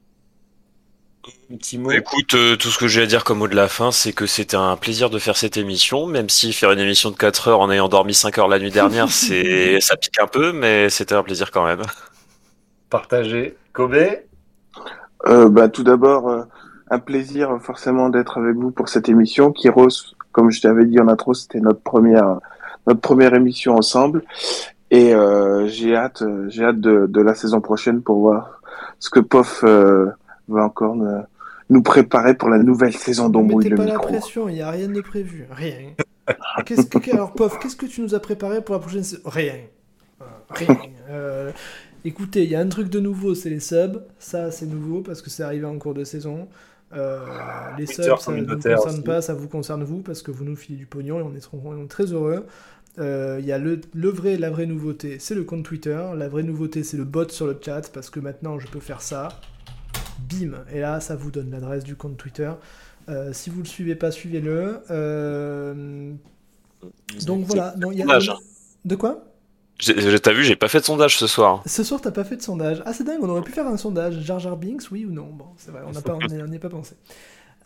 Un 1.51 1.57
petit 1.57 1.79
mot 1.79 1.93
Écoute, 1.93 2.35
euh, 2.35 2.57
tout 2.57 2.69
ce 2.69 2.79
que 2.79 2.89
j'ai 2.89 3.03
à 3.03 3.07
dire 3.07 3.23
comme 3.23 3.39
mot 3.39 3.49
de 3.49 3.55
la 3.55 3.69
fin, 3.69 3.93
c'est 3.93 4.13
que 4.13 4.27
c'était 4.27 4.57
un 4.57 4.77
plaisir 4.77 5.11
de 5.11 5.19
faire 5.19 5.37
cette 5.37 5.57
émission, 5.57 6.07
même 6.07 6.29
si 6.29 6.53
faire 6.53 6.73
une 6.73 6.81
émission 6.81 7.11
de 7.11 7.17
4 7.17 7.49
heures 7.49 7.61
en 7.61 7.71
ayant 7.71 7.89
dormi 7.89 8.15
5 8.15 8.37
heures 8.39 8.49
la 8.49 8.59
nuit 8.59 8.73
dernière, 8.73 9.09
c'est 9.11 9.81
ça 9.81 9.97
pique 9.97 10.19
un 10.21 10.27
peu, 10.27 10.53
mais 10.53 10.91
c'était 10.91 11.15
un 11.15 11.23
plaisir 11.23 11.51
quand 11.53 11.65
même. 11.65 11.83
partagé. 12.91 13.57
Kobe 13.73 13.97
Euh, 15.27 15.49
bah, 15.49 15.69
tout 15.69 15.83
d'abord, 15.83 16.29
euh, 16.29 16.43
un 16.91 16.99
plaisir 16.99 17.59
forcément 17.61 18.09
d'être 18.09 18.39
avec 18.39 18.57
vous 18.57 18.71
pour 18.71 18.89
cette 18.89 19.09
émission. 19.09 19.53
Kiros, 19.53 20.15
comme 20.33 20.51
je 20.51 20.61
t'avais 20.61 20.85
dit 20.85 20.99
en 20.99 21.09
intro, 21.09 21.35
c'était 21.35 21.61
notre 21.61 21.81
première 21.81 22.41
notre 22.87 23.01
première 23.01 23.35
émission 23.35 23.75
ensemble, 23.77 24.23
et 24.91 25.15
euh, 25.15 25.67
j'ai 25.67 25.95
hâte 25.97 26.23
j'ai 26.49 26.65
hâte 26.65 26.81
de, 26.81 27.07
de 27.07 27.21
la 27.21 27.35
saison 27.35 27.61
prochaine 27.61 28.03
pour 28.03 28.21
voir 28.21 28.61
ce 28.99 29.11
que 29.11 29.21
Pof 29.21 29.63
euh, 29.65 30.07
va 30.49 30.65
encore 30.65 30.97
ne- 30.97 31.23
nous 31.71 31.83
préparer 31.83 32.35
pour 32.35 32.49
la 32.49 32.59
nouvelle 32.59 32.95
saison 32.95 33.29
d'Ombrouille 33.29 33.65
mettez 33.65 33.71
le 33.71 33.77
pas 33.77 33.85
la 33.87 33.99
pression, 33.99 34.49
il 34.49 34.55
n'y 34.55 34.63
a 34.63 34.71
rien 34.71 34.89
de 34.89 35.01
prévu. 35.01 35.47
Rien. 35.51 35.75
Qu'est-ce 36.65 36.87
que, 36.87 37.13
alors, 37.13 37.33
Pof, 37.33 37.59
qu'est-ce 37.59 37.77
que 37.77 37.87
tu 37.87 38.01
nous 38.03 38.15
as 38.15 38.21
préparé 38.21 38.61
pour 38.63 38.75
la 38.75 38.81
prochaine 38.81 39.03
saison 39.05 39.23
Rien. 39.27 39.55
Euh, 40.21 40.25
Rien. 40.51 40.77
Euh, 41.11 41.51
écoutez, 42.05 42.45
il 42.45 42.51
y 42.51 42.55
a 42.57 42.61
un 42.61 42.69
truc 42.69 42.89
de 42.89 43.01
nouveau, 43.01 43.35
c'est 43.35 43.51
les 43.51 43.61
subs. 43.61 44.01
Ça, 44.19 44.51
c'est 44.51 44.67
nouveau 44.67 45.03
parce 45.03 45.23
que 45.23 45.31
c'est 45.31 45.43
arrivé 45.43 45.67
en 45.67 45.77
cours 45.79 45.95
de 45.95 46.05
saison. 46.05 46.49
Euh, 46.95 47.19
les 47.79 47.85
Twitter 47.87 48.03
subs, 48.05 48.19
ça 48.21 48.33
ne 48.33 48.41
nous 48.43 48.55
concerne 48.55 48.89
aussi. 48.95 49.03
pas, 49.03 49.21
ça 49.21 49.35
vous 49.35 49.49
concerne 49.49 49.83
vous, 49.85 49.99
parce 50.03 50.23
que 50.23 50.31
vous 50.31 50.45
nous 50.45 50.57
filez 50.57 50.79
du 50.79 50.87
pognon 50.87 51.19
et 51.19 51.23
on 51.23 51.35
est, 51.35 51.41
trop- 51.41 51.61
on 51.65 51.85
est 51.85 51.89
très 51.89 52.13
heureux. 52.13 52.45
Euh, 52.99 53.39
Il 53.41 53.47
y 53.47 53.53
a 53.53 53.59
le, 53.59 53.81
le 53.95 54.09
vrai, 54.09 54.37
la 54.37 54.51
vraie 54.51 54.67
nouveauté, 54.67 55.19
c'est 55.19 55.35
le 55.35 55.45
compte 55.45 55.65
Twitter. 55.65 56.01
La 56.17 56.29
vraie 56.29 56.43
nouveauté, 56.43 56.83
c'est 56.83 56.97
le 56.97 57.05
bot 57.05 57.29
sur 57.29 57.47
le 57.47 57.59
chat, 57.63 57.91
parce 57.93 58.11
que 58.11 58.21
maintenant, 58.21 58.59
je 58.59 58.67
peux 58.69 58.81
faire 58.81 59.03
ça. 59.03 59.29
Bim 60.31 60.53
Et 60.73 60.81
là, 60.81 61.01
ça 61.01 61.15
vous 61.17 61.31
donne 61.31 61.51
l'adresse 61.51 61.85
du 61.85 61.95
compte 61.97 62.17
Twitter. 62.17 62.51
Euh, 63.09 63.33
si 63.33 63.51
vous 63.51 63.61
le 63.61 63.67
suivez 63.67 63.95
pas, 63.95 64.11
suivez-le. 64.11 64.81
Euh, 64.91 66.13
donc 67.27 67.45
voilà. 67.47 67.75
Non, 67.77 67.93
il 67.93 67.99
y 67.99 68.03
a- 68.03 68.07
Sondage, 68.07 68.29
hein. 68.31 68.39
De 68.85 68.95
quoi? 68.97 69.23
T'as 70.23 70.33
vu, 70.33 70.43
j'ai 70.43 70.57
pas 70.57 70.69
fait 70.69 70.81
de 70.81 70.85
sondage 70.87 71.19
ce 71.19 71.27
soir. 71.27 71.63
Ce 71.67 71.85
soir, 71.85 72.01
t'as 72.01 72.11
pas 72.11 72.25
fait 72.25 72.37
de 72.37 72.43
sondage. 72.43 72.83
Ah, 72.87 72.95
c'est 72.95 73.05
dingue, 73.05 73.19
on 73.21 73.29
aurait 73.29 73.43
pu 73.43 73.53
faire 73.53 73.67
un 73.67 73.77
sondage. 73.77 74.21
Jar 74.23 74.39
Jar 74.39 74.57
Binks, 74.57 74.91
oui 74.91 75.05
ou 75.05 75.11
non? 75.13 75.27
Bon, 75.27 75.49
c'est 75.59 75.71
vrai, 75.71 75.83
on 75.87 75.93
n'a 75.93 76.01
pas, 76.01 76.15
on 76.15 76.27
n'y 76.35 76.43
on 76.43 76.47
n'y 76.47 76.57
a 76.57 76.61
pas 76.61 76.71
pensé. 76.71 76.95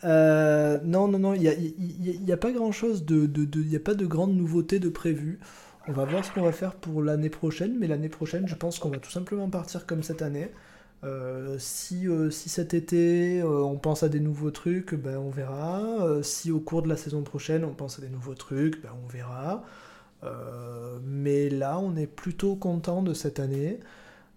Euh, 0.03 0.79
non, 0.83 1.07
non, 1.07 1.19
non, 1.19 1.33
il 1.35 1.41
n'y 1.41 1.47
a, 1.47 1.53
y 1.53 2.09
a- 2.29 2.33
y 2.33 2.37
pas 2.37 2.51
grand 2.51 2.71
chose 2.71 3.05
de. 3.05 3.25
de- 3.27 3.45
de- 3.45 3.59
n'y 3.63 3.75
a 3.75 3.79
pas 3.79 3.93
de 3.93 4.05
grandes 4.05 4.33
nouveautés 4.35 4.79
de 4.79 4.89
prévues. 4.89 5.39
On 5.87 5.91
va 5.93 6.05
voir 6.05 6.25
ce 6.25 6.31
qu'on 6.31 6.41
va 6.43 6.51
faire 6.51 6.75
pour 6.75 7.01
l'année 7.03 7.29
prochaine, 7.29 7.77
mais 7.79 7.87
l'année 7.87 8.09
prochaine, 8.09 8.47
je 8.47 8.55
pense 8.55 8.79
qu'on 8.79 8.89
va 8.89 8.97
tout 8.99 9.11
simplement 9.11 9.49
partir 9.49 9.85
comme 9.85 10.03
cette 10.03 10.21
année. 10.21 10.51
Euh, 11.03 11.55
si, 11.59 12.07
euh, 12.07 12.29
si 12.29 12.49
cet 12.49 12.73
été 12.75 13.41
on 13.43 13.77
pense 13.77 14.03
à 14.03 14.09
des 14.09 14.19
nouveaux 14.19 14.51
trucs, 14.51 14.93
ben, 14.95 15.17
on 15.17 15.29
verra. 15.29 16.21
Si 16.23 16.51
au 16.51 16.59
cours 16.59 16.83
de 16.83 16.89
la 16.89 16.97
saison 16.97 17.23
prochaine 17.23 17.63
on 17.65 17.73
pense 17.73 17.97
à 17.99 18.01
des 18.01 18.09
nouveaux 18.09 18.35
trucs, 18.35 18.81
ben, 18.83 18.89
on 19.03 19.07
verra. 19.07 19.63
Mais 21.03 21.49
là, 21.49 21.79
on 21.79 21.95
est 21.95 22.07
plutôt 22.07 22.55
content 22.55 23.01
de 23.01 23.13
cette 23.13 23.39
année. 23.39 23.79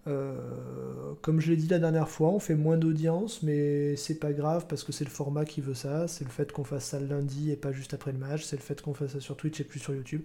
Euh, 0.07 1.13
comme 1.21 1.39
je 1.39 1.49
l'ai 1.49 1.57
dit 1.57 1.67
la 1.67 1.79
dernière 1.79 2.09
fois, 2.09 2.29
on 2.29 2.39
fait 2.39 2.55
moins 2.55 2.77
d'audience, 2.77 3.41
mais 3.41 3.95
c'est 3.95 4.19
pas 4.19 4.33
grave 4.33 4.65
parce 4.67 4.83
que 4.83 4.91
c'est 4.91 5.05
le 5.05 5.09
format 5.09 5.45
qui 5.45 5.61
veut 5.61 5.73
ça. 5.73 6.07
C'est 6.07 6.23
le 6.23 6.29
fait 6.29 6.51
qu'on 6.51 6.63
fasse 6.63 6.85
ça 6.85 6.99
le 6.99 7.07
lundi 7.07 7.51
et 7.51 7.55
pas 7.55 7.71
juste 7.71 7.93
après 7.93 8.11
le 8.11 8.19
match. 8.19 8.43
C'est 8.43 8.55
le 8.55 8.61
fait 8.61 8.81
qu'on 8.81 8.93
fasse 8.93 9.13
ça 9.13 9.19
sur 9.19 9.35
Twitch 9.35 9.59
et 9.59 9.63
plus 9.63 9.79
sur 9.79 9.93
YouTube. 9.93 10.21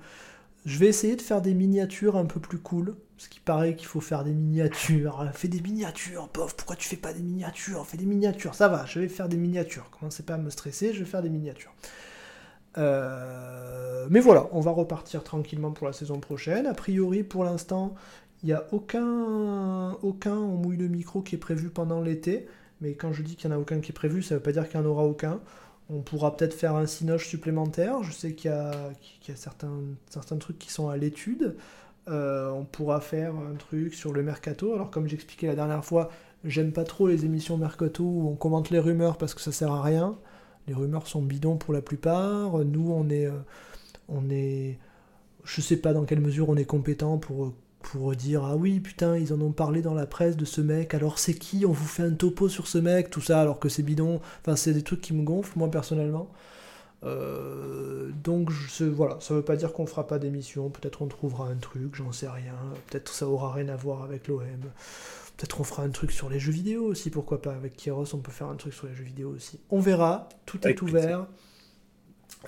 Je 0.67 0.78
vais 0.78 0.86
essayer 0.89 1.17
de 1.17 1.23
faire 1.23 1.41
des 1.41 1.55
miniatures 1.55 2.17
un 2.17 2.26
peu 2.26 2.41
plus 2.41 2.59
cool. 2.59 2.94
Parce 3.17 3.28
qu'il 3.28 3.42
paraît 3.42 3.76
qu'il 3.76 3.86
faut 3.86 4.00
faire 4.00 4.25
des 4.25 4.33
miniatures. 4.33 5.28
Fais 5.34 5.49
des 5.49 5.60
miniatures, 5.60 6.28
pauvre. 6.28 6.55
Pourquoi 6.55 6.76
tu 6.76 6.89
fais 6.89 6.97
pas 6.97 7.12
des 7.12 7.20
miniatures? 7.20 7.86
Fais 7.86 7.99
des 7.99 8.07
miniatures. 8.07 8.55
Ça 8.55 8.68
va, 8.68 8.86
je 8.86 8.99
vais 8.99 9.09
faire 9.09 9.28
des 9.28 9.36
miniatures. 9.36 9.91
Commencez 9.91 10.23
pas 10.23 10.34
à 10.34 10.39
me 10.39 10.49
stresser, 10.49 10.94
je 10.94 11.00
vais 11.00 11.05
faire 11.05 11.23
des 11.23 11.28
miniatures. 11.28 11.75
Euh, 12.78 14.07
mais 14.10 14.20
voilà, 14.20 14.49
on 14.52 14.60
va 14.60 14.70
repartir 14.70 15.23
tranquillement 15.25 15.73
pour 15.73 15.86
la 15.86 15.92
saison 15.92 16.18
prochaine. 16.18 16.67
A 16.67 16.75
priori, 16.75 17.23
pour 17.23 17.44
l'instant, 17.44 17.94
il 18.43 18.47
n'y 18.47 18.52
a 18.52 18.67
aucun, 18.73 19.93
aucun 20.02 20.35
on 20.35 20.57
mouille 20.57 20.77
le 20.77 20.89
micro 20.89 21.23
qui 21.23 21.35
est 21.35 21.39
prévu 21.39 21.69
pendant 21.69 22.01
l'été. 22.01 22.47
Mais 22.81 22.94
quand 22.94 23.12
je 23.12 23.23
dis 23.23 23.36
qu'il 23.36 23.51
n'y 23.51 23.57
en 23.57 23.59
a 23.59 23.60
aucun 23.60 23.81
qui 23.81 23.91
est 23.91 23.94
prévu, 23.94 24.23
ça 24.23 24.35
ne 24.35 24.39
veut 24.39 24.43
pas 24.43 24.52
dire 24.52 24.69
qu'il 24.69 24.81
n'y 24.81 24.86
en 24.86 24.89
aura 24.91 25.05
aucun. 25.05 25.41
On 25.91 26.01
pourra 26.01 26.36
peut-être 26.36 26.55
faire 26.55 26.77
un 26.77 26.86
cinoche 26.86 27.28
supplémentaire. 27.28 28.02
Je 28.02 28.12
sais 28.12 28.35
qu'il 28.35 28.51
y 28.51 28.55
a, 28.55 28.73
qu'il 29.20 29.35
y 29.35 29.36
a 29.36 29.41
certains, 29.41 29.81
certains 30.09 30.36
trucs 30.39 30.59
qui 30.59 30.70
sont 30.70 30.89
à 30.89 30.97
l'étude. 30.97 31.57
Euh, 32.09 32.51
on 32.51 32.65
pourra 32.65 33.01
faire 33.01 33.35
un 33.35 33.55
truc 33.57 33.94
sur 33.94 34.12
le 34.12 34.23
mercato. 34.23 34.75
Alors, 34.75 34.91
comme 34.91 35.07
j'expliquais 35.07 35.47
la 35.47 35.55
dernière 35.55 35.85
fois, 35.85 36.10
j'aime 36.44 36.73
pas 36.73 36.85
trop 36.85 37.09
les 37.09 37.25
émissions 37.27 37.59
mercato 37.59 38.05
où 38.05 38.28
on 38.28 38.36
commente 38.36 38.70
les 38.70 38.78
rumeurs 38.78 39.19
parce 39.19 39.35
que 39.35 39.41
ça 39.43 39.52
sert 39.52 39.73
à 39.73 39.83
rien. 39.83 40.19
Les 40.67 40.75
rumeurs 40.75 41.07
sont 41.07 41.23
bidons 41.23 41.57
pour 41.57 41.75
la 41.75 41.83
plupart. 41.83 42.59
Nous, 42.65 42.91
on 42.91 43.10
est, 43.10 43.27
euh, 43.27 43.39
on 44.09 44.31
est, 44.31 44.78
je 45.44 45.60
sais 45.60 45.77
pas 45.77 45.93
dans 45.93 46.05
quelle 46.05 46.20
mesure 46.20 46.49
on 46.49 46.57
est 46.57 46.65
compétent 46.65 47.19
pour 47.19 47.52
pour 47.83 48.15
dire 48.15 48.44
ah 48.44 48.57
oui 48.57 48.81
putain 48.81 49.17
ils 49.17 49.33
en 49.33 49.41
ont 49.41 49.52
parlé 49.52 49.83
dans 49.83 49.94
la 49.94 50.07
presse 50.07 50.36
de 50.36 50.44
ce 50.44 50.60
mec 50.60 50.94
alors 50.94 51.18
c'est 51.18 51.34
qui 51.34 51.65
on 51.67 51.73
vous 51.73 51.86
fait 51.86 52.02
un 52.02 52.12
topo 52.12 52.49
sur 52.49 52.67
ce 52.67 52.78
mec 52.78 53.10
tout 53.10 53.20
ça 53.20 53.41
alors 53.41 53.59
que 53.59 53.68
c'est 53.68 53.83
bidon. 53.83 54.20
Enfin 54.41 54.57
c'est 54.57 54.73
des 54.73 54.83
trucs 54.83 55.00
qui 55.00 55.15
me 55.15 55.23
gonflent 55.23 55.59
moi 55.59 55.70
personnellement. 55.70 56.31
Euh, 57.02 58.10
donc 58.23 58.50
je, 58.50 58.84
voilà 58.84 59.17
ça 59.20 59.33
veut 59.33 59.42
pas 59.42 59.57
dire 59.57 59.73
qu'on 59.73 59.86
fera 59.86 60.07
pas 60.07 60.18
d'émission 60.18 60.68
peut-être 60.68 61.00
on 61.00 61.07
trouvera 61.07 61.49
un 61.49 61.57
truc 61.57 61.94
j'en 61.94 62.12
sais 62.12 62.28
rien 62.28 62.52
peut-être 62.89 63.10
ça 63.15 63.26
aura 63.26 63.55
rien 63.55 63.70
à 63.70 63.76
voir 63.76 64.02
avec 64.02 64.28
l'OM 64.28 64.42
peut-être 65.39 65.62
on 65.62 65.65
fera 65.65 65.83
un 65.83 65.89
truc 65.89 66.12
sur 66.12 66.28
les 66.28 66.39
jeux 66.39 66.52
vidéo 66.52 66.84
aussi 66.84 67.09
pourquoi 67.09 67.41
pas 67.41 67.55
avec 67.55 67.75
Kieros 67.75 68.15
on 68.15 68.18
peut 68.18 68.31
faire 68.31 68.49
un 68.49 68.57
truc 68.57 68.75
sur 68.75 68.86
les 68.86 68.94
jeux 68.94 69.05
vidéo 69.05 69.31
aussi. 69.31 69.60
On 69.70 69.81
verra 69.81 70.28
tout 70.44 70.60
Avec 70.62 70.76
est 70.76 70.83
ouvert 70.83 71.26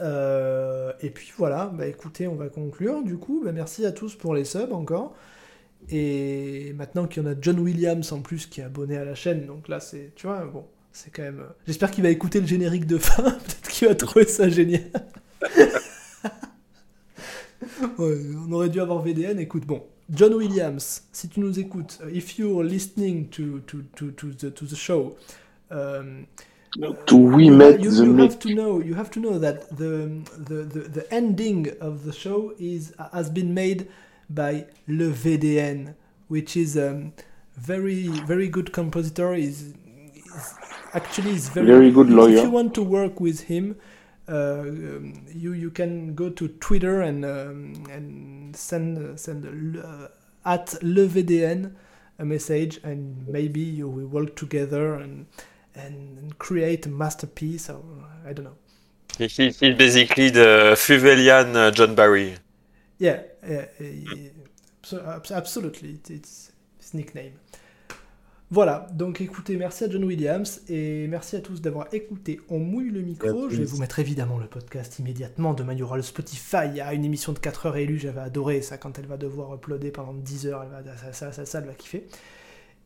euh, 0.00 0.92
et 1.00 1.10
puis 1.10 1.32
voilà, 1.36 1.66
bah 1.66 1.86
écoutez, 1.86 2.26
on 2.28 2.34
va 2.34 2.48
conclure. 2.48 3.02
Du 3.02 3.16
coup, 3.18 3.42
bah 3.44 3.52
merci 3.52 3.84
à 3.86 3.92
tous 3.92 4.14
pour 4.16 4.34
les 4.34 4.44
subs 4.44 4.72
encore. 4.72 5.14
Et 5.90 6.72
maintenant 6.76 7.06
qu'il 7.06 7.22
y 7.22 7.26
en 7.26 7.30
a 7.30 7.34
John 7.40 7.58
Williams 7.60 8.12
en 8.12 8.20
plus 8.20 8.46
qui 8.46 8.60
est 8.60 8.64
abonné 8.64 8.96
à 8.96 9.04
la 9.04 9.14
chaîne, 9.14 9.46
donc 9.46 9.68
là 9.68 9.80
c'est, 9.80 10.12
tu 10.14 10.26
vois, 10.28 10.44
bon, 10.46 10.64
c'est 10.92 11.10
quand 11.10 11.22
même. 11.22 11.40
euh, 11.40 11.48
J'espère 11.66 11.90
qu'il 11.90 12.04
va 12.04 12.10
écouter 12.10 12.40
le 12.40 12.46
générique 12.46 12.86
de 12.86 12.98
fin. 12.98 13.22
Peut-être 13.22 13.68
qu'il 13.68 13.88
va 13.88 13.94
trouver 13.94 14.26
ça 14.26 14.48
génial. 14.48 14.82
On 17.98 18.52
aurait 18.52 18.68
dû 18.68 18.80
avoir 18.80 19.02
VDN. 19.02 19.38
Écoute, 19.38 19.66
bon, 19.66 19.82
John 20.10 20.34
Williams, 20.34 21.02
si 21.12 21.28
tu 21.28 21.40
nous 21.40 21.58
écoutes, 21.58 21.98
if 22.12 22.38
you're 22.38 22.62
listening 22.62 23.28
to 23.28 23.60
to 23.60 23.78
to 23.96 24.10
to 24.12 24.28
the 24.32 24.54
to 24.54 24.66
the 24.66 24.74
show. 24.74 25.16
um, 25.70 26.26
You, 26.74 26.96
the 27.06 27.78
you 27.82 28.16
have 28.16 28.38
to 28.38 28.54
know 28.54 28.80
you 28.80 28.94
have 28.94 29.10
to 29.10 29.20
know 29.20 29.38
that 29.38 29.68
the, 29.76 30.22
the, 30.38 30.62
the, 30.64 30.80
the 30.88 31.12
ending 31.12 31.70
of 31.80 32.04
the 32.04 32.12
show 32.12 32.54
is 32.58 32.94
has 33.12 33.28
been 33.28 33.52
made 33.52 33.88
by 34.30 34.66
Le 34.88 35.10
VDN, 35.10 35.94
which 36.28 36.56
is 36.56 36.78
um, 36.78 37.12
very 37.56 38.08
very 38.08 38.48
good 38.48 38.72
compositor. 38.72 39.34
is 39.34 39.74
is 40.34 40.54
actually 40.94 41.32
is 41.32 41.50
very, 41.50 41.66
Very 41.66 41.90
good 41.90 42.08
lawyer. 42.08 42.36
If 42.36 42.44
you 42.44 42.50
want 42.50 42.74
to 42.74 42.82
work 42.82 43.20
with 43.20 43.40
him, 43.42 43.76
uh, 44.26 44.60
um, 44.60 45.26
you 45.28 45.52
you 45.52 45.70
can 45.70 46.14
go 46.14 46.30
to 46.30 46.48
Twitter 46.48 47.02
and 47.02 47.24
um, 47.24 47.84
and 47.90 48.56
send 48.56 48.96
uh, 48.96 49.16
send 49.16 49.76
uh, 49.76 50.08
at 50.46 50.74
Le 50.82 51.06
VDN 51.06 51.74
a 52.18 52.24
message, 52.24 52.80
and 52.82 53.28
maybe 53.28 53.60
you 53.60 53.88
will 53.88 54.06
work 54.06 54.36
together 54.36 54.94
and 54.94 55.26
and 55.76 56.38
create 56.38 56.86
a 56.86 56.90
masterpiece. 56.90 57.70
Or 57.70 57.82
I 58.28 58.32
don't 58.32 58.44
know. 58.44 58.56
He, 59.18 59.26
he, 59.26 59.50
he's 59.50 59.76
basically 59.76 60.30
the 60.30 60.74
Fuvelian 60.76 61.54
uh, 61.54 61.70
John 61.70 61.94
Barry. 61.94 62.34
Yeah, 62.98 63.22
yeah, 63.46 63.66
yeah, 63.80 64.30
abso- 64.82 65.06
abs- 65.06 65.32
absolutely. 65.32 65.90
It's, 65.90 66.10
it's 66.10 66.52
his 66.78 66.94
nickname. 66.94 67.32
Voilà, 68.50 68.86
donc 68.92 69.22
écoutez, 69.22 69.56
merci 69.56 69.84
à 69.84 69.88
John 69.90 70.04
Williams 70.04 70.60
et 70.68 71.06
merci 71.08 71.36
à 71.36 71.40
tous 71.40 71.62
d'avoir 71.62 71.86
écouté 71.94 72.38
On 72.50 72.58
mouille 72.58 72.90
le 72.90 73.00
micro. 73.00 73.48
Je 73.48 73.56
vais 73.56 73.64
vous 73.64 73.78
mettre 73.78 73.98
évidemment 73.98 74.36
le 74.36 74.46
podcast 74.46 74.98
immédiatement. 74.98 75.54
Demain, 75.54 75.72
il 75.72 75.78
y 75.78 75.82
aura 75.82 75.96
le 75.96 76.02
Spotify. 76.02 76.66
Il 76.66 76.76
y 76.76 76.82
a 76.82 76.92
une 76.92 77.02
émission 77.06 77.32
de 77.32 77.38
4 77.38 77.66
heures 77.66 77.76
élue. 77.78 77.98
J'avais 77.98 78.20
adoré 78.20 78.60
ça 78.60 78.76
quand 78.76 78.98
elle 78.98 79.06
va 79.06 79.16
devoir 79.16 79.54
uploader 79.54 79.90
pendant 79.90 80.12
10 80.12 80.48
heures. 80.48 80.62
Elle 80.64 80.84
va, 80.84 80.96
ça, 80.98 81.14
ça, 81.14 81.32
ça, 81.32 81.46
ça, 81.46 81.58
elle 81.60 81.64
va 81.64 81.72
kiffer. 81.72 82.06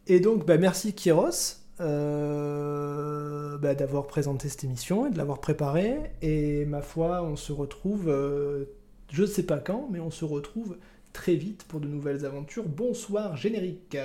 Et 0.06 0.20
donc, 0.20 0.46
bah, 0.46 0.56
merci 0.56 0.92
Kieros 0.92 1.56
euh, 1.80 3.58
bah, 3.58 3.74
d'avoir 3.74 4.06
présenté 4.06 4.48
cette 4.48 4.64
émission 4.64 5.06
et 5.06 5.10
de 5.10 5.18
l'avoir 5.18 5.40
préparée. 5.40 6.12
Et 6.22 6.64
ma 6.64 6.82
foi, 6.82 7.22
on 7.22 7.36
se 7.36 7.52
retrouve, 7.52 8.08
euh, 8.08 8.64
je 9.12 9.22
ne 9.22 9.26
sais 9.26 9.44
pas 9.44 9.58
quand, 9.58 9.88
mais 9.90 10.00
on 10.00 10.10
se 10.10 10.24
retrouve 10.24 10.78
très 11.12 11.34
vite 11.34 11.64
pour 11.64 11.80
de 11.80 11.88
nouvelles 11.88 12.24
aventures. 12.24 12.64
Bonsoir, 12.64 13.36
générique. 13.36 13.96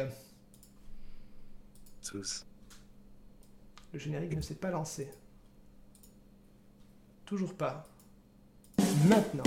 Tous. 2.04 2.46
Le 3.94 4.00
générique 4.00 4.36
ne 4.36 4.42
s'est 4.42 4.56
pas 4.56 4.72
lancé. 4.72 5.10
Toujours 7.26 7.54
pas. 7.54 7.86
Maintenant. 9.08 9.44